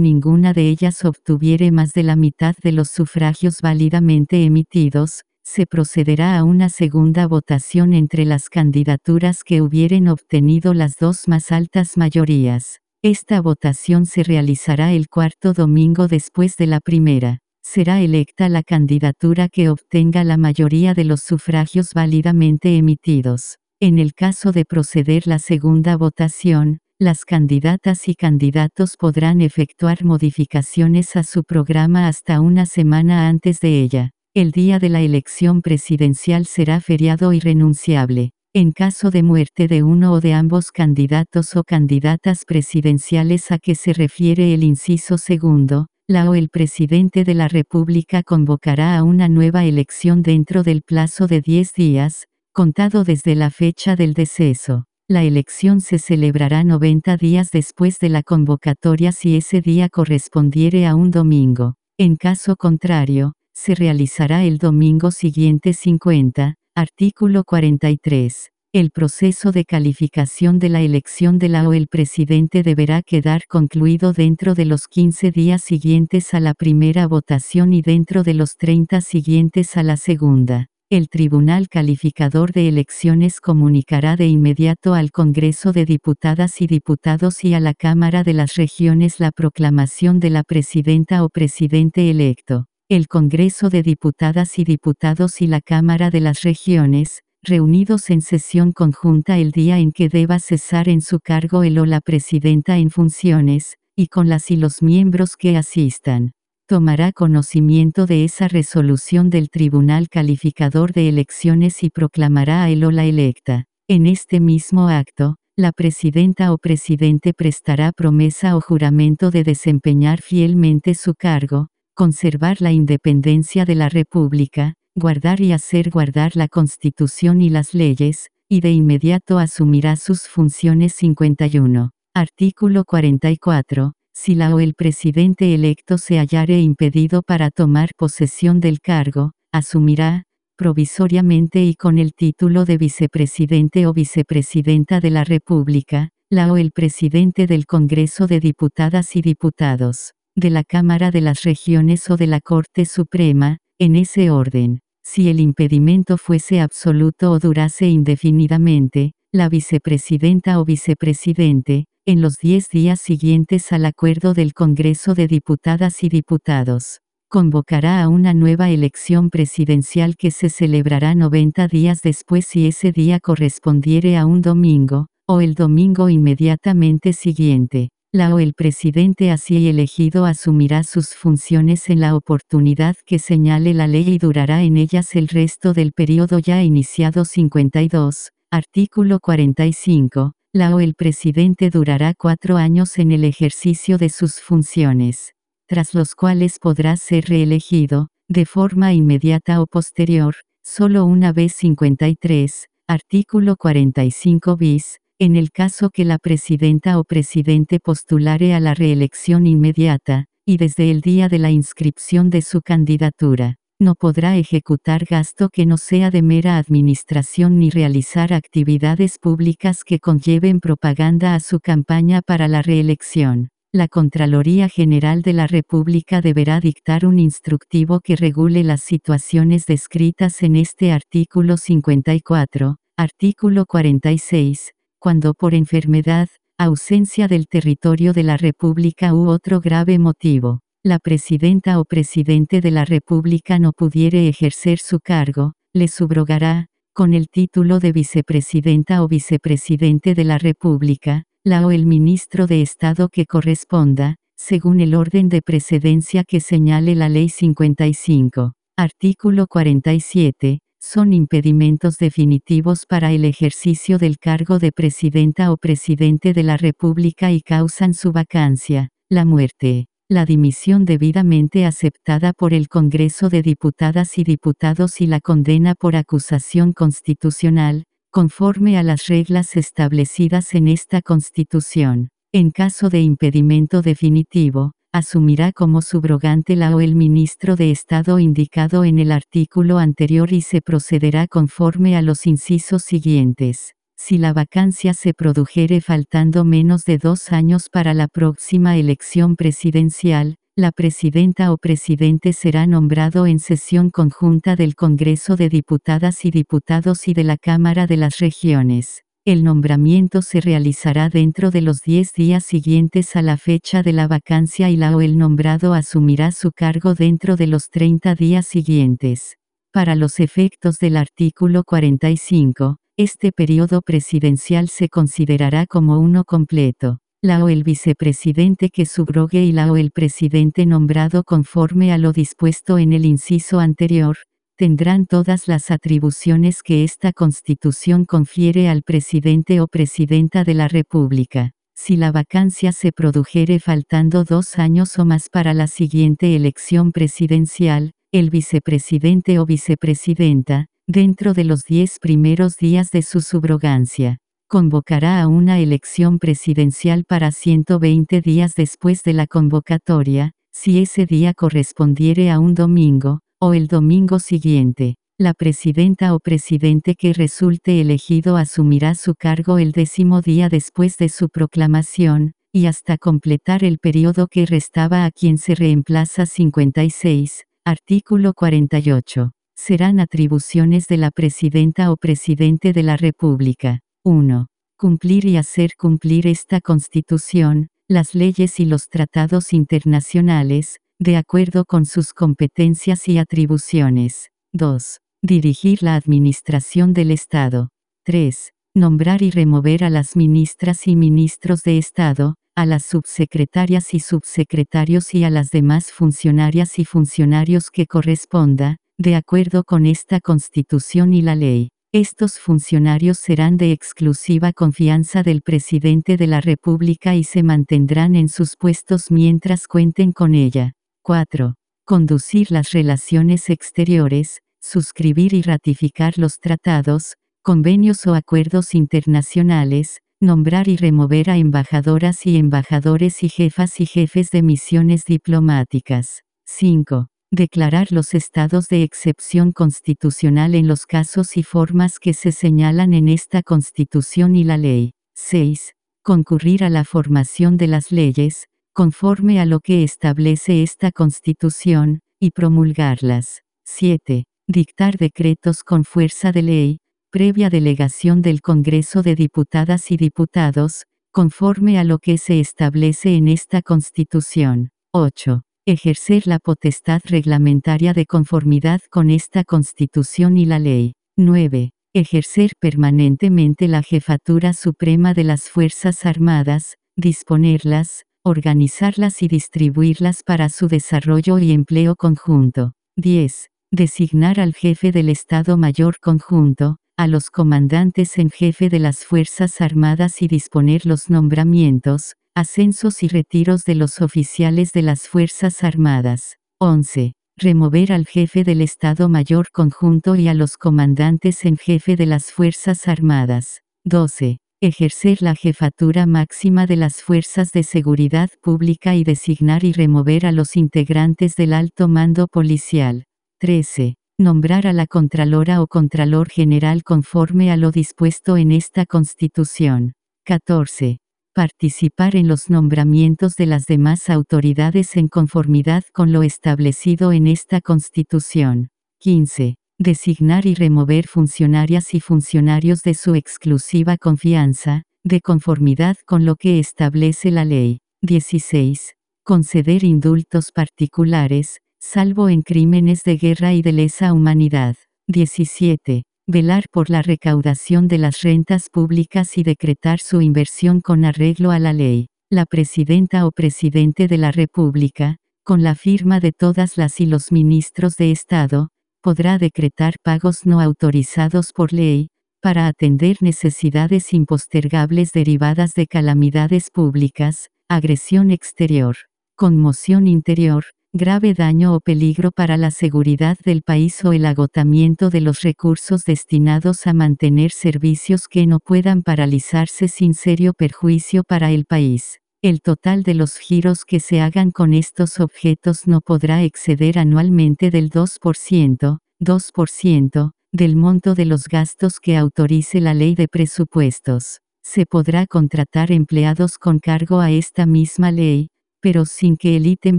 ninguna 0.00 0.54
de 0.54 0.68
ellas 0.68 1.04
obtuviere 1.04 1.70
más 1.70 1.92
de 1.92 2.02
la 2.02 2.16
mitad 2.16 2.56
de 2.62 2.72
los 2.72 2.88
sufragios 2.88 3.60
válidamente 3.60 4.44
emitidos, 4.44 5.20
se 5.50 5.66
procederá 5.66 6.38
a 6.38 6.44
una 6.44 6.68
segunda 6.68 7.26
votación 7.26 7.92
entre 7.92 8.24
las 8.24 8.48
candidaturas 8.48 9.42
que 9.42 9.60
hubieren 9.60 10.06
obtenido 10.06 10.74
las 10.74 10.96
dos 10.96 11.26
más 11.26 11.50
altas 11.50 11.96
mayorías. 11.96 12.78
Esta 13.02 13.40
votación 13.40 14.06
se 14.06 14.22
realizará 14.22 14.92
el 14.92 15.08
cuarto 15.08 15.52
domingo 15.52 16.06
después 16.06 16.56
de 16.56 16.68
la 16.68 16.80
primera. 16.80 17.38
Será 17.62 18.00
electa 18.00 18.48
la 18.48 18.62
candidatura 18.62 19.48
que 19.48 19.68
obtenga 19.70 20.22
la 20.22 20.36
mayoría 20.36 20.94
de 20.94 21.04
los 21.04 21.22
sufragios 21.22 21.94
válidamente 21.94 22.76
emitidos. 22.76 23.56
En 23.80 23.98
el 23.98 24.14
caso 24.14 24.52
de 24.52 24.64
proceder 24.64 25.26
la 25.26 25.40
segunda 25.40 25.96
votación, 25.96 26.78
las 26.98 27.24
candidatas 27.24 28.06
y 28.08 28.14
candidatos 28.14 28.96
podrán 28.96 29.40
efectuar 29.40 30.04
modificaciones 30.04 31.16
a 31.16 31.24
su 31.24 31.42
programa 31.42 32.06
hasta 32.06 32.40
una 32.40 32.66
semana 32.66 33.28
antes 33.28 33.58
de 33.60 33.80
ella. 33.82 34.10
El 34.32 34.52
día 34.52 34.78
de 34.78 34.90
la 34.90 35.00
elección 35.00 35.60
presidencial 35.60 36.46
será 36.46 36.80
feriado 36.80 37.32
irrenunciable. 37.32 38.30
En 38.54 38.70
caso 38.70 39.10
de 39.10 39.24
muerte 39.24 39.66
de 39.66 39.82
uno 39.82 40.12
o 40.12 40.20
de 40.20 40.34
ambos 40.34 40.70
candidatos 40.70 41.56
o 41.56 41.64
candidatas 41.64 42.44
presidenciales 42.44 43.50
a 43.50 43.58
que 43.58 43.74
se 43.74 43.92
refiere 43.92 44.54
el 44.54 44.62
inciso 44.62 45.18
segundo, 45.18 45.88
la 46.06 46.30
o 46.30 46.36
el 46.36 46.48
presidente 46.48 47.24
de 47.24 47.34
la 47.34 47.48
República 47.48 48.22
convocará 48.22 48.96
a 48.96 49.02
una 49.02 49.28
nueva 49.28 49.64
elección 49.64 50.22
dentro 50.22 50.62
del 50.62 50.82
plazo 50.82 51.26
de 51.26 51.40
10 51.40 51.72
días, 51.72 52.26
contado 52.52 53.02
desde 53.02 53.34
la 53.34 53.50
fecha 53.50 53.96
del 53.96 54.14
deceso. 54.14 54.84
La 55.08 55.24
elección 55.24 55.80
se 55.80 55.98
celebrará 55.98 56.62
90 56.62 57.16
días 57.16 57.50
después 57.50 57.98
de 57.98 58.10
la 58.10 58.22
convocatoria 58.22 59.10
si 59.10 59.36
ese 59.36 59.60
día 59.60 59.88
correspondiere 59.88 60.86
a 60.86 60.94
un 60.94 61.10
domingo. 61.10 61.74
En 61.98 62.14
caso 62.14 62.54
contrario, 62.54 63.32
se 63.60 63.74
realizará 63.74 64.42
el 64.44 64.56
domingo 64.56 65.10
siguiente 65.10 65.74
50, 65.74 66.54
artículo 66.74 67.44
43. 67.44 68.52
El 68.72 68.90
proceso 68.90 69.52
de 69.52 69.66
calificación 69.66 70.58
de 70.58 70.70
la 70.70 70.80
elección 70.80 71.38
de 71.38 71.50
la 71.50 71.68
o 71.68 71.74
el 71.74 71.86
presidente 71.86 72.62
deberá 72.62 73.02
quedar 73.02 73.42
concluido 73.46 74.14
dentro 74.14 74.54
de 74.54 74.64
los 74.64 74.88
15 74.88 75.30
días 75.30 75.62
siguientes 75.62 76.32
a 76.32 76.40
la 76.40 76.54
primera 76.54 77.06
votación 77.06 77.74
y 77.74 77.82
dentro 77.82 78.22
de 78.22 78.32
los 78.32 78.56
30 78.56 79.02
siguientes 79.02 79.76
a 79.76 79.82
la 79.82 79.98
segunda. 79.98 80.68
El 80.88 81.10
Tribunal 81.10 81.68
Calificador 81.68 82.52
de 82.52 82.66
Elecciones 82.66 83.42
comunicará 83.42 84.16
de 84.16 84.26
inmediato 84.26 84.94
al 84.94 85.10
Congreso 85.10 85.72
de 85.72 85.84
Diputadas 85.84 86.62
y 86.62 86.66
Diputados 86.66 87.44
y 87.44 87.52
a 87.52 87.60
la 87.60 87.74
Cámara 87.74 88.24
de 88.24 88.32
las 88.32 88.54
Regiones 88.54 89.20
la 89.20 89.32
proclamación 89.32 90.18
de 90.18 90.30
la 90.30 90.44
presidenta 90.44 91.22
o 91.24 91.28
presidente 91.28 92.08
electo 92.08 92.70
el 92.90 93.06
Congreso 93.06 93.70
de 93.70 93.84
Diputadas 93.84 94.58
y 94.58 94.64
Diputados 94.64 95.40
y 95.40 95.46
la 95.46 95.60
Cámara 95.60 96.10
de 96.10 96.18
las 96.18 96.42
Regiones, 96.42 97.22
reunidos 97.40 98.10
en 98.10 98.20
sesión 98.20 98.72
conjunta 98.72 99.38
el 99.38 99.52
día 99.52 99.78
en 99.78 99.92
que 99.92 100.08
deba 100.08 100.40
cesar 100.40 100.88
en 100.88 101.00
su 101.00 101.20
cargo 101.20 101.62
el 101.62 101.78
o 101.78 101.86
la 101.86 102.00
presidenta 102.00 102.78
en 102.78 102.90
funciones, 102.90 103.76
y 103.94 104.08
con 104.08 104.28
las 104.28 104.50
y 104.50 104.56
los 104.56 104.82
miembros 104.82 105.36
que 105.36 105.56
asistan. 105.56 106.32
Tomará 106.66 107.12
conocimiento 107.12 108.06
de 108.06 108.24
esa 108.24 108.48
resolución 108.48 109.30
del 109.30 109.50
Tribunal 109.50 110.08
Calificador 110.08 110.92
de 110.92 111.10
Elecciones 111.10 111.84
y 111.84 111.90
proclamará 111.90 112.64
a 112.64 112.70
el 112.70 112.82
o 112.82 112.90
la 112.90 113.04
electa. 113.04 113.66
En 113.86 114.06
este 114.06 114.40
mismo 114.40 114.88
acto, 114.88 115.36
la 115.56 115.70
presidenta 115.70 116.52
o 116.52 116.58
presidente 116.58 117.34
prestará 117.34 117.92
promesa 117.92 118.56
o 118.56 118.60
juramento 118.60 119.30
de 119.30 119.44
desempeñar 119.44 120.20
fielmente 120.20 120.96
su 120.96 121.14
cargo, 121.14 121.68
conservar 122.00 122.62
la 122.62 122.72
independencia 122.72 123.66
de 123.66 123.74
la 123.74 123.90
República, 123.90 124.72
guardar 124.96 125.42
y 125.42 125.52
hacer 125.52 125.90
guardar 125.90 126.34
la 126.34 126.48
Constitución 126.48 127.42
y 127.42 127.50
las 127.50 127.74
leyes, 127.74 128.28
y 128.48 128.62
de 128.62 128.72
inmediato 128.72 129.38
asumirá 129.38 129.96
sus 129.96 130.26
funciones 130.26 130.94
51. 130.94 131.90
Artículo 132.14 132.84
44. 132.86 133.92
Si 134.14 134.34
la 134.34 134.54
o 134.54 134.60
el 134.60 134.72
presidente 134.72 135.54
electo 135.54 135.98
se 135.98 136.16
hallare 136.16 136.62
impedido 136.62 137.20
para 137.20 137.50
tomar 137.50 137.90
posesión 137.98 138.60
del 138.60 138.80
cargo, 138.80 139.32
asumirá, 139.52 140.24
provisoriamente 140.56 141.62
y 141.66 141.74
con 141.74 141.98
el 141.98 142.14
título 142.14 142.64
de 142.64 142.78
vicepresidente 142.78 143.86
o 143.86 143.92
vicepresidenta 143.92 145.00
de 145.00 145.10
la 145.10 145.24
República, 145.24 146.08
la 146.30 146.50
o 146.50 146.56
el 146.56 146.72
presidente 146.72 147.46
del 147.46 147.66
Congreso 147.66 148.26
de 148.26 148.40
Diputadas 148.40 149.16
y 149.16 149.20
Diputados 149.20 150.14
de 150.40 150.50
la 150.50 150.64
Cámara 150.64 151.12
de 151.12 151.20
las 151.20 151.42
Regiones 151.42 152.10
o 152.10 152.16
de 152.16 152.26
la 152.26 152.40
Corte 152.40 152.86
Suprema, 152.86 153.58
en 153.78 153.94
ese 153.94 154.30
orden. 154.30 154.80
Si 155.04 155.28
el 155.28 155.38
impedimento 155.38 156.18
fuese 156.18 156.60
absoluto 156.60 157.30
o 157.30 157.38
durase 157.38 157.88
indefinidamente, 157.88 159.12
la 159.32 159.48
vicepresidenta 159.48 160.58
o 160.58 160.64
vicepresidente, 160.64 161.84
en 162.06 162.20
los 162.20 162.38
diez 162.38 162.68
días 162.68 163.00
siguientes 163.00 163.70
al 163.70 163.84
acuerdo 163.84 164.34
del 164.34 164.52
Congreso 164.54 165.14
de 165.14 165.28
Diputadas 165.28 166.02
y 166.02 166.08
Diputados, 166.08 167.00
convocará 167.28 168.02
a 168.02 168.08
una 168.08 168.34
nueva 168.34 168.70
elección 168.70 169.30
presidencial 169.30 170.16
que 170.16 170.32
se 170.32 170.48
celebrará 170.48 171.14
90 171.14 171.68
días 171.68 172.02
después 172.02 172.46
si 172.46 172.66
ese 172.66 172.90
día 172.90 173.20
correspondiere 173.20 174.16
a 174.16 174.26
un 174.26 174.42
domingo, 174.42 175.06
o 175.28 175.40
el 175.40 175.54
domingo 175.54 176.08
inmediatamente 176.08 177.12
siguiente. 177.12 177.90
La 178.12 178.34
o 178.34 178.40
el 178.40 178.54
presidente 178.54 179.30
así 179.30 179.68
elegido 179.68 180.24
asumirá 180.26 180.82
sus 180.82 181.14
funciones 181.14 181.88
en 181.90 182.00
la 182.00 182.16
oportunidad 182.16 182.96
que 183.06 183.20
señale 183.20 183.72
la 183.72 183.86
ley 183.86 184.04
y 184.08 184.18
durará 184.18 184.64
en 184.64 184.78
ellas 184.78 185.14
el 185.14 185.28
resto 185.28 185.74
del 185.74 185.92
periodo 185.92 186.40
ya 186.40 186.60
iniciado 186.64 187.24
52, 187.24 188.32
artículo 188.50 189.20
45. 189.20 190.32
La 190.52 190.74
o 190.74 190.80
el 190.80 190.94
presidente 190.94 191.70
durará 191.70 192.14
cuatro 192.18 192.56
años 192.56 192.98
en 192.98 193.12
el 193.12 193.22
ejercicio 193.22 193.96
de 193.96 194.08
sus 194.08 194.40
funciones, 194.40 195.34
tras 195.68 195.94
los 195.94 196.16
cuales 196.16 196.58
podrá 196.58 196.96
ser 196.96 197.26
reelegido, 197.26 198.08
de 198.28 198.44
forma 198.44 198.92
inmediata 198.92 199.62
o 199.62 199.68
posterior, 199.68 200.34
solo 200.64 201.04
una 201.04 201.32
vez 201.32 201.52
53, 201.54 202.66
artículo 202.88 203.54
45 203.54 204.56
bis, 204.56 204.98
en 205.20 205.36
el 205.36 205.52
caso 205.52 205.90
que 205.90 206.06
la 206.06 206.18
presidenta 206.18 206.98
o 206.98 207.04
presidente 207.04 207.78
postulare 207.78 208.54
a 208.54 208.60
la 208.60 208.72
reelección 208.72 209.46
inmediata, 209.46 210.24
y 210.46 210.56
desde 210.56 210.90
el 210.90 211.02
día 211.02 211.28
de 211.28 211.38
la 211.38 211.50
inscripción 211.50 212.30
de 212.30 212.40
su 212.40 212.62
candidatura, 212.62 213.56
no 213.78 213.96
podrá 213.96 214.38
ejecutar 214.38 215.04
gasto 215.04 215.50
que 215.50 215.66
no 215.66 215.76
sea 215.76 216.10
de 216.10 216.22
mera 216.22 216.56
administración 216.56 217.58
ni 217.58 217.68
realizar 217.68 218.32
actividades 218.32 219.18
públicas 219.18 219.84
que 219.84 220.00
conlleven 220.00 220.58
propaganda 220.58 221.34
a 221.34 221.40
su 221.40 221.60
campaña 221.60 222.22
para 222.22 222.48
la 222.48 222.62
reelección. 222.62 223.50
La 223.72 223.88
Contraloría 223.88 224.70
General 224.70 225.20
de 225.20 225.34
la 225.34 225.46
República 225.46 226.22
deberá 226.22 226.60
dictar 226.60 227.04
un 227.04 227.18
instructivo 227.18 228.00
que 228.00 228.16
regule 228.16 228.64
las 228.64 228.80
situaciones 228.80 229.66
descritas 229.66 230.42
en 230.42 230.56
este 230.56 230.92
artículo 230.92 231.58
54, 231.58 232.78
artículo 232.96 233.66
46, 233.66 234.72
cuando 235.00 235.32
por 235.32 235.54
enfermedad, 235.54 236.28
ausencia 236.58 237.26
del 237.26 237.48
territorio 237.48 238.12
de 238.12 238.22
la 238.22 238.36
República 238.36 239.14
u 239.14 239.28
otro 239.28 239.60
grave 239.60 239.98
motivo, 239.98 240.60
la 240.84 240.98
presidenta 240.98 241.80
o 241.80 241.86
presidente 241.86 242.60
de 242.60 242.70
la 242.70 242.84
República 242.84 243.58
no 243.58 243.72
pudiere 243.72 244.28
ejercer 244.28 244.78
su 244.78 245.00
cargo, 245.00 245.54
le 245.74 245.88
subrogará, 245.88 246.66
con 246.92 247.14
el 247.14 247.28
título 247.28 247.80
de 247.80 247.92
vicepresidenta 247.92 249.02
o 249.02 249.08
vicepresidente 249.08 250.14
de 250.14 250.24
la 250.24 250.36
República, 250.36 251.24
la 251.44 251.66
o 251.66 251.70
el 251.70 251.86
ministro 251.86 252.46
de 252.46 252.60
Estado 252.60 253.08
que 253.08 253.24
corresponda, 253.24 254.16
según 254.36 254.80
el 254.80 254.94
orden 254.94 255.30
de 255.30 255.40
precedencia 255.40 256.24
que 256.24 256.40
señale 256.40 256.94
la 256.94 257.08
Ley 257.08 257.30
55. 257.30 258.52
Artículo 258.76 259.46
47 259.46 260.60
son 260.80 261.12
impedimentos 261.12 261.98
definitivos 261.98 262.86
para 262.86 263.12
el 263.12 263.24
ejercicio 263.24 263.98
del 263.98 264.18
cargo 264.18 264.58
de 264.58 264.72
presidenta 264.72 265.52
o 265.52 265.56
presidente 265.56 266.32
de 266.32 266.42
la 266.42 266.56
República 266.56 267.30
y 267.30 267.42
causan 267.42 267.94
su 267.94 268.12
vacancia, 268.12 268.88
la 269.10 269.24
muerte, 269.24 269.86
la 270.08 270.24
dimisión 270.24 270.84
debidamente 270.84 271.66
aceptada 271.66 272.32
por 272.32 272.54
el 272.54 272.68
Congreso 272.68 273.28
de 273.28 273.42
Diputadas 273.42 274.18
y 274.18 274.24
Diputados 274.24 275.00
y 275.00 275.06
la 275.06 275.20
condena 275.20 275.74
por 275.74 275.94
acusación 275.94 276.72
constitucional, 276.72 277.84
conforme 278.10 278.76
a 278.76 278.82
las 278.82 279.06
reglas 279.06 279.56
establecidas 279.56 280.54
en 280.54 280.66
esta 280.66 281.02
Constitución. 281.02 282.08
En 282.32 282.50
caso 282.50 282.90
de 282.90 283.02
impedimento 283.02 283.82
definitivo, 283.82 284.72
asumirá 284.92 285.52
como 285.52 285.82
subrogante 285.82 286.56
la 286.56 286.74
o 286.74 286.80
el 286.80 286.94
ministro 286.94 287.56
de 287.56 287.70
Estado 287.70 288.18
indicado 288.18 288.84
en 288.84 288.98
el 288.98 289.12
artículo 289.12 289.78
anterior 289.78 290.32
y 290.32 290.40
se 290.40 290.62
procederá 290.62 291.26
conforme 291.28 291.96
a 291.96 292.02
los 292.02 292.26
incisos 292.26 292.82
siguientes. 292.82 293.74
Si 293.96 294.18
la 294.18 294.32
vacancia 294.32 294.94
se 294.94 295.12
produjere 295.12 295.80
faltando 295.80 296.44
menos 296.44 296.84
de 296.84 296.98
dos 296.98 297.32
años 297.32 297.68
para 297.68 297.92
la 297.94 298.08
próxima 298.08 298.76
elección 298.76 299.36
presidencial, 299.36 300.36
la 300.56 300.72
presidenta 300.72 301.52
o 301.52 301.58
presidente 301.58 302.32
será 302.32 302.66
nombrado 302.66 303.26
en 303.26 303.38
sesión 303.38 303.90
conjunta 303.90 304.56
del 304.56 304.74
Congreso 304.74 305.36
de 305.36 305.48
Diputadas 305.48 306.24
y 306.24 306.30
Diputados 306.30 307.08
y 307.08 307.14
de 307.14 307.24
la 307.24 307.36
Cámara 307.36 307.86
de 307.86 307.96
las 307.96 308.18
Regiones. 308.18 309.02
El 309.26 309.44
nombramiento 309.44 310.22
se 310.22 310.40
realizará 310.40 311.10
dentro 311.10 311.50
de 311.50 311.60
los 311.60 311.82
10 311.82 312.14
días 312.14 312.42
siguientes 312.42 313.16
a 313.16 313.20
la 313.20 313.36
fecha 313.36 313.82
de 313.82 313.92
la 313.92 314.08
vacancia 314.08 314.70
y 314.70 314.78
la 314.78 314.96
o 314.96 315.02
el 315.02 315.18
nombrado 315.18 315.74
asumirá 315.74 316.32
su 316.32 316.52
cargo 316.52 316.94
dentro 316.94 317.36
de 317.36 317.46
los 317.46 317.68
30 317.68 318.14
días 318.14 318.46
siguientes. 318.46 319.36
Para 319.72 319.94
los 319.94 320.20
efectos 320.20 320.78
del 320.78 320.96
artículo 320.96 321.64
45, 321.64 322.78
este 322.96 323.30
periodo 323.32 323.82
presidencial 323.82 324.70
se 324.70 324.88
considerará 324.88 325.66
como 325.66 326.00
uno 326.00 326.24
completo. 326.24 327.00
La 327.22 327.44
o 327.44 327.50
el 327.50 327.62
vicepresidente 327.62 328.70
que 328.70 328.86
subrogue 328.86 329.44
y 329.44 329.52
la 329.52 329.70
o 329.70 329.76
el 329.76 329.90
presidente 329.90 330.64
nombrado 330.64 331.24
conforme 331.24 331.92
a 331.92 331.98
lo 331.98 332.14
dispuesto 332.14 332.78
en 332.78 332.94
el 332.94 333.04
inciso 333.04 333.60
anterior, 333.60 334.16
tendrán 334.60 335.06
todas 335.06 335.48
las 335.48 335.70
atribuciones 335.70 336.62
que 336.62 336.84
esta 336.84 337.14
Constitución 337.14 338.04
confiere 338.04 338.68
al 338.68 338.82
presidente 338.82 339.58
o 339.62 339.68
presidenta 339.68 340.44
de 340.44 340.52
la 340.52 340.68
República. 340.68 341.52
Si 341.74 341.96
la 341.96 342.12
vacancia 342.12 342.72
se 342.72 342.92
produjere 342.92 343.58
faltando 343.58 344.22
dos 344.22 344.58
años 344.58 344.98
o 344.98 345.06
más 345.06 345.30
para 345.30 345.54
la 345.54 345.66
siguiente 345.66 346.36
elección 346.36 346.92
presidencial, 346.92 347.92
el 348.12 348.28
vicepresidente 348.28 349.38
o 349.38 349.46
vicepresidenta, 349.46 350.66
dentro 350.86 351.32
de 351.32 351.44
los 351.44 351.64
diez 351.64 351.98
primeros 351.98 352.58
días 352.58 352.90
de 352.90 353.00
su 353.00 353.22
subrogancia, 353.22 354.18
convocará 354.46 355.22
a 355.22 355.26
una 355.26 355.58
elección 355.58 356.18
presidencial 356.18 357.06
para 357.08 357.32
120 357.32 358.20
días 358.20 358.52
después 358.54 359.04
de 359.04 359.14
la 359.14 359.26
convocatoria, 359.26 360.32
si 360.52 360.80
ese 360.80 361.06
día 361.06 361.32
correspondiere 361.32 362.30
a 362.30 362.38
un 362.38 362.52
domingo, 362.52 363.20
o 363.40 363.54
el 363.54 363.68
domingo 363.68 364.18
siguiente, 364.18 364.96
la 365.18 365.32
presidenta 365.32 366.14
o 366.14 366.20
presidente 366.20 366.94
que 366.94 367.14
resulte 367.14 367.80
elegido 367.80 368.36
asumirá 368.36 368.94
su 368.94 369.14
cargo 369.14 369.58
el 369.58 369.72
décimo 369.72 370.20
día 370.20 370.50
después 370.50 370.98
de 370.98 371.08
su 371.08 371.30
proclamación, 371.30 372.32
y 372.52 372.66
hasta 372.66 372.98
completar 372.98 373.64
el 373.64 373.78
periodo 373.78 374.28
que 374.28 374.44
restaba 374.44 375.06
a 375.06 375.10
quien 375.10 375.38
se 375.38 375.54
reemplaza 375.54 376.26
56, 376.26 377.44
artículo 377.64 378.34
48. 378.34 379.32
Serán 379.56 380.00
atribuciones 380.00 380.86
de 380.86 380.98
la 380.98 381.10
presidenta 381.10 381.92
o 381.92 381.96
presidente 381.96 382.74
de 382.74 382.82
la 382.82 382.98
República. 382.98 383.80
1. 384.04 384.48
Cumplir 384.76 385.24
y 385.24 385.38
hacer 385.38 385.76
cumplir 385.78 386.26
esta 386.26 386.60
Constitución, 386.60 387.68
las 387.88 388.14
leyes 388.14 388.60
y 388.60 388.66
los 388.66 388.88
tratados 388.88 389.52
internacionales, 389.52 390.78
de 391.00 391.16
acuerdo 391.16 391.64
con 391.64 391.86
sus 391.86 392.12
competencias 392.12 393.08
y 393.08 393.16
atribuciones. 393.16 394.28
2. 394.52 394.98
Dirigir 395.22 395.82
la 395.82 395.94
administración 395.94 396.92
del 396.92 397.10
Estado. 397.10 397.70
3. 398.04 398.50
Nombrar 398.74 399.22
y 399.22 399.30
remover 399.30 399.82
a 399.84 399.88
las 399.88 400.14
ministras 400.14 400.86
y 400.86 400.96
ministros 400.96 401.62
de 401.62 401.78
Estado, 401.78 402.34
a 402.54 402.66
las 402.66 402.84
subsecretarias 402.84 403.94
y 403.94 404.00
subsecretarios 404.00 405.14
y 405.14 405.24
a 405.24 405.30
las 405.30 405.50
demás 405.50 405.90
funcionarias 405.90 406.78
y 406.78 406.84
funcionarios 406.84 407.70
que 407.70 407.86
corresponda, 407.86 408.76
de 408.98 409.14
acuerdo 409.14 409.64
con 409.64 409.86
esta 409.86 410.20
Constitución 410.20 411.14
y 411.14 411.22
la 411.22 411.34
ley. 411.34 411.70
Estos 411.92 412.38
funcionarios 412.38 413.18
serán 413.18 413.56
de 413.56 413.72
exclusiva 413.72 414.52
confianza 414.52 415.22
del 415.22 415.40
presidente 415.40 416.18
de 416.18 416.26
la 416.26 416.42
República 416.42 417.16
y 417.16 417.24
se 417.24 417.42
mantendrán 417.42 418.16
en 418.16 418.28
sus 418.28 418.56
puestos 418.58 419.10
mientras 419.10 419.66
cuenten 419.66 420.12
con 420.12 420.34
ella. 420.34 420.74
4. 421.02 421.54
Conducir 421.84 422.50
las 422.52 422.72
relaciones 422.72 423.50
exteriores, 423.50 424.40
suscribir 424.60 425.32
y 425.32 425.42
ratificar 425.42 426.18
los 426.18 426.38
tratados, 426.38 427.14
convenios 427.42 428.06
o 428.06 428.14
acuerdos 428.14 428.74
internacionales, 428.74 430.00
nombrar 430.20 430.68
y 430.68 430.76
remover 430.76 431.30
a 431.30 431.38
embajadoras 431.38 432.26
y 432.26 432.36
embajadores 432.36 433.22
y 433.22 433.30
jefas 433.30 433.80
y 433.80 433.86
jefes 433.86 434.30
de 434.30 434.42
misiones 434.42 435.04
diplomáticas. 435.06 436.22
5. 436.46 437.08
Declarar 437.32 437.92
los 437.92 438.12
estados 438.12 438.68
de 438.68 438.82
excepción 438.82 439.52
constitucional 439.52 440.54
en 440.54 440.68
los 440.68 440.84
casos 440.84 441.36
y 441.36 441.42
formas 441.42 441.98
que 441.98 442.12
se 442.12 442.32
señalan 442.32 442.92
en 442.92 443.08
esta 443.08 443.42
Constitución 443.42 444.36
y 444.36 444.44
la 444.44 444.58
ley. 444.58 444.92
6. 445.14 445.72
Concurrir 446.02 446.64
a 446.64 446.70
la 446.70 446.84
formación 446.84 447.56
de 447.56 447.68
las 447.68 447.92
leyes, 447.92 448.49
conforme 448.80 449.40
a 449.40 449.44
lo 449.44 449.60
que 449.60 449.82
establece 449.82 450.62
esta 450.62 450.90
Constitución, 450.90 452.00
y 452.18 452.30
promulgarlas. 452.30 453.42
7. 453.66 454.24
Dictar 454.48 454.96
decretos 454.96 455.64
con 455.64 455.84
fuerza 455.84 456.32
de 456.32 456.40
ley, 456.40 456.78
previa 457.10 457.50
delegación 457.50 458.22
del 458.22 458.40
Congreso 458.40 459.02
de 459.02 459.16
Diputadas 459.16 459.90
y 459.90 459.98
Diputados, 459.98 460.84
conforme 461.12 461.78
a 461.78 461.84
lo 461.84 461.98
que 461.98 462.16
se 462.16 462.40
establece 462.40 463.16
en 463.16 463.28
esta 463.28 463.60
Constitución. 463.60 464.70
8. 464.94 465.42
Ejercer 465.66 466.26
la 466.26 466.38
potestad 466.38 467.02
reglamentaria 467.04 467.92
de 467.92 468.06
conformidad 468.06 468.80
con 468.90 469.10
esta 469.10 469.44
Constitución 469.44 470.38
y 470.38 470.46
la 470.46 470.58
ley. 470.58 470.94
9. 471.18 471.72
Ejercer 471.92 472.52
permanentemente 472.58 473.68
la 473.68 473.82
jefatura 473.82 474.54
suprema 474.54 475.12
de 475.12 475.24
las 475.24 475.50
Fuerzas 475.50 476.06
Armadas, 476.06 476.76
disponerlas, 476.96 478.04
organizarlas 478.24 479.22
y 479.22 479.28
distribuirlas 479.28 480.22
para 480.22 480.48
su 480.48 480.68
desarrollo 480.68 481.38
y 481.38 481.52
empleo 481.52 481.96
conjunto. 481.96 482.72
10. 482.96 483.50
Designar 483.72 484.40
al 484.40 484.54
jefe 484.54 484.92
del 484.92 485.08
Estado 485.08 485.56
Mayor 485.56 485.98
Conjunto, 486.00 486.76
a 486.98 487.06
los 487.06 487.30
comandantes 487.30 488.18
en 488.18 488.30
jefe 488.30 488.68
de 488.68 488.78
las 488.78 489.04
Fuerzas 489.04 489.60
Armadas 489.60 490.20
y 490.22 490.28
disponer 490.28 490.84
los 490.84 491.08
nombramientos, 491.08 492.14
ascensos 492.34 493.02
y 493.02 493.08
retiros 493.08 493.64
de 493.64 493.74
los 493.74 494.00
oficiales 494.02 494.72
de 494.72 494.82
las 494.82 495.08
Fuerzas 495.08 495.64
Armadas. 495.64 496.36
11. 496.58 497.14
Remover 497.38 497.92
al 497.92 498.06
jefe 498.06 498.44
del 498.44 498.60
Estado 498.60 499.08
Mayor 499.08 499.50
Conjunto 499.50 500.14
y 500.14 500.28
a 500.28 500.34
los 500.34 500.58
comandantes 500.58 501.46
en 501.46 501.56
jefe 501.56 501.96
de 501.96 502.06
las 502.06 502.32
Fuerzas 502.32 502.86
Armadas. 502.86 503.62
12 503.84 504.40
ejercer 504.60 505.22
la 505.22 505.34
jefatura 505.34 506.04
máxima 506.04 506.66
de 506.66 506.76
las 506.76 507.02
fuerzas 507.02 507.50
de 507.52 507.62
seguridad 507.62 508.28
pública 508.42 508.94
y 508.94 509.04
designar 509.04 509.64
y 509.64 509.72
remover 509.72 510.26
a 510.26 510.32
los 510.32 510.54
integrantes 510.56 511.34
del 511.34 511.54
alto 511.54 511.88
mando 511.88 512.28
policial. 512.28 513.04
13. 513.38 513.94
Nombrar 514.18 514.66
a 514.66 514.74
la 514.74 514.86
Contralora 514.86 515.62
o 515.62 515.66
Contralor 515.66 516.28
General 516.28 516.82
conforme 516.82 517.50
a 517.50 517.56
lo 517.56 517.70
dispuesto 517.70 518.36
en 518.36 518.52
esta 518.52 518.84
Constitución. 518.84 519.94
14. 520.26 520.98
Participar 521.32 522.16
en 522.16 522.28
los 522.28 522.50
nombramientos 522.50 523.36
de 523.36 523.46
las 523.46 523.64
demás 523.64 524.10
autoridades 524.10 524.96
en 524.96 525.08
conformidad 525.08 525.84
con 525.94 526.12
lo 526.12 526.22
establecido 526.22 527.12
en 527.12 527.28
esta 527.28 527.62
Constitución. 527.62 528.68
15 528.98 529.59
designar 529.80 530.44
y 530.44 530.54
remover 530.54 531.06
funcionarias 531.06 531.94
y 531.94 532.00
funcionarios 532.00 532.82
de 532.82 532.92
su 532.92 533.14
exclusiva 533.14 533.96
confianza, 533.96 534.82
de 535.04 535.22
conformidad 535.22 535.96
con 536.04 536.26
lo 536.26 536.36
que 536.36 536.58
establece 536.58 537.30
la 537.30 537.46
ley. 537.46 537.78
16. 538.02 538.92
Conceder 539.24 539.82
indultos 539.82 540.52
particulares, 540.52 541.60
salvo 541.80 542.28
en 542.28 542.42
crímenes 542.42 543.04
de 543.04 543.16
guerra 543.16 543.54
y 543.54 543.62
de 543.62 543.72
lesa 543.72 544.12
humanidad. 544.12 544.76
17. 545.08 546.02
Velar 546.26 546.64
por 546.70 546.90
la 546.90 547.00
recaudación 547.00 547.88
de 547.88 547.98
las 547.98 548.20
rentas 548.20 548.68
públicas 548.70 549.38
y 549.38 549.44
decretar 549.44 549.98
su 549.98 550.20
inversión 550.20 550.82
con 550.82 551.06
arreglo 551.06 551.52
a 551.52 551.58
la 551.58 551.72
ley. 551.72 552.08
La 552.30 552.44
presidenta 552.44 553.26
o 553.26 553.32
presidente 553.32 554.08
de 554.08 554.18
la 554.18 554.30
República, 554.30 555.16
con 555.42 555.62
la 555.62 555.74
firma 555.74 556.20
de 556.20 556.32
todas 556.32 556.76
las 556.76 557.00
y 557.00 557.06
los 557.06 557.32
ministros 557.32 557.96
de 557.96 558.10
Estado, 558.10 558.68
podrá 559.02 559.38
decretar 559.38 559.94
pagos 560.02 560.46
no 560.46 560.60
autorizados 560.60 561.52
por 561.52 561.72
ley, 561.72 562.08
para 562.40 562.66
atender 562.66 563.18
necesidades 563.20 564.12
impostergables 564.12 565.12
derivadas 565.12 565.74
de 565.74 565.86
calamidades 565.86 566.70
públicas, 566.70 567.50
agresión 567.68 568.30
exterior, 568.30 568.96
conmoción 569.36 570.08
interior, 570.08 570.64
grave 570.92 571.34
daño 571.34 571.74
o 571.74 571.80
peligro 571.80 572.32
para 572.32 572.56
la 572.56 572.70
seguridad 572.70 573.38
del 573.44 573.62
país 573.62 574.04
o 574.04 574.12
el 574.12 574.26
agotamiento 574.26 575.08
de 575.08 575.20
los 575.20 575.42
recursos 575.42 576.04
destinados 576.04 576.86
a 576.86 576.94
mantener 576.94 577.52
servicios 577.52 578.26
que 578.26 578.46
no 578.46 578.58
puedan 578.58 579.02
paralizarse 579.02 579.86
sin 579.86 580.14
serio 580.14 580.52
perjuicio 580.52 581.22
para 581.22 581.52
el 581.52 581.64
país. 581.64 582.20
El 582.42 582.62
total 582.62 583.02
de 583.02 583.12
los 583.12 583.36
giros 583.36 583.84
que 583.84 584.00
se 584.00 584.22
hagan 584.22 584.50
con 584.50 584.72
estos 584.72 585.20
objetos 585.20 585.86
no 585.86 586.00
podrá 586.00 586.42
exceder 586.42 586.98
anualmente 586.98 587.70
del 587.70 587.90
2%, 587.90 588.98
2%, 589.20 590.30
del 590.50 590.76
monto 590.76 591.14
de 591.14 591.26
los 591.26 591.44
gastos 591.48 592.00
que 592.00 592.16
autorice 592.16 592.80
la 592.80 592.94
ley 592.94 593.14
de 593.14 593.28
presupuestos. 593.28 594.40
Se 594.62 594.86
podrá 594.86 595.26
contratar 595.26 595.92
empleados 595.92 596.56
con 596.56 596.78
cargo 596.78 597.20
a 597.20 597.30
esta 597.30 597.66
misma 597.66 598.10
ley, 598.10 598.48
pero 598.80 599.04
sin 599.04 599.36
que 599.36 599.56
el 599.56 599.66
ítem 599.66 599.98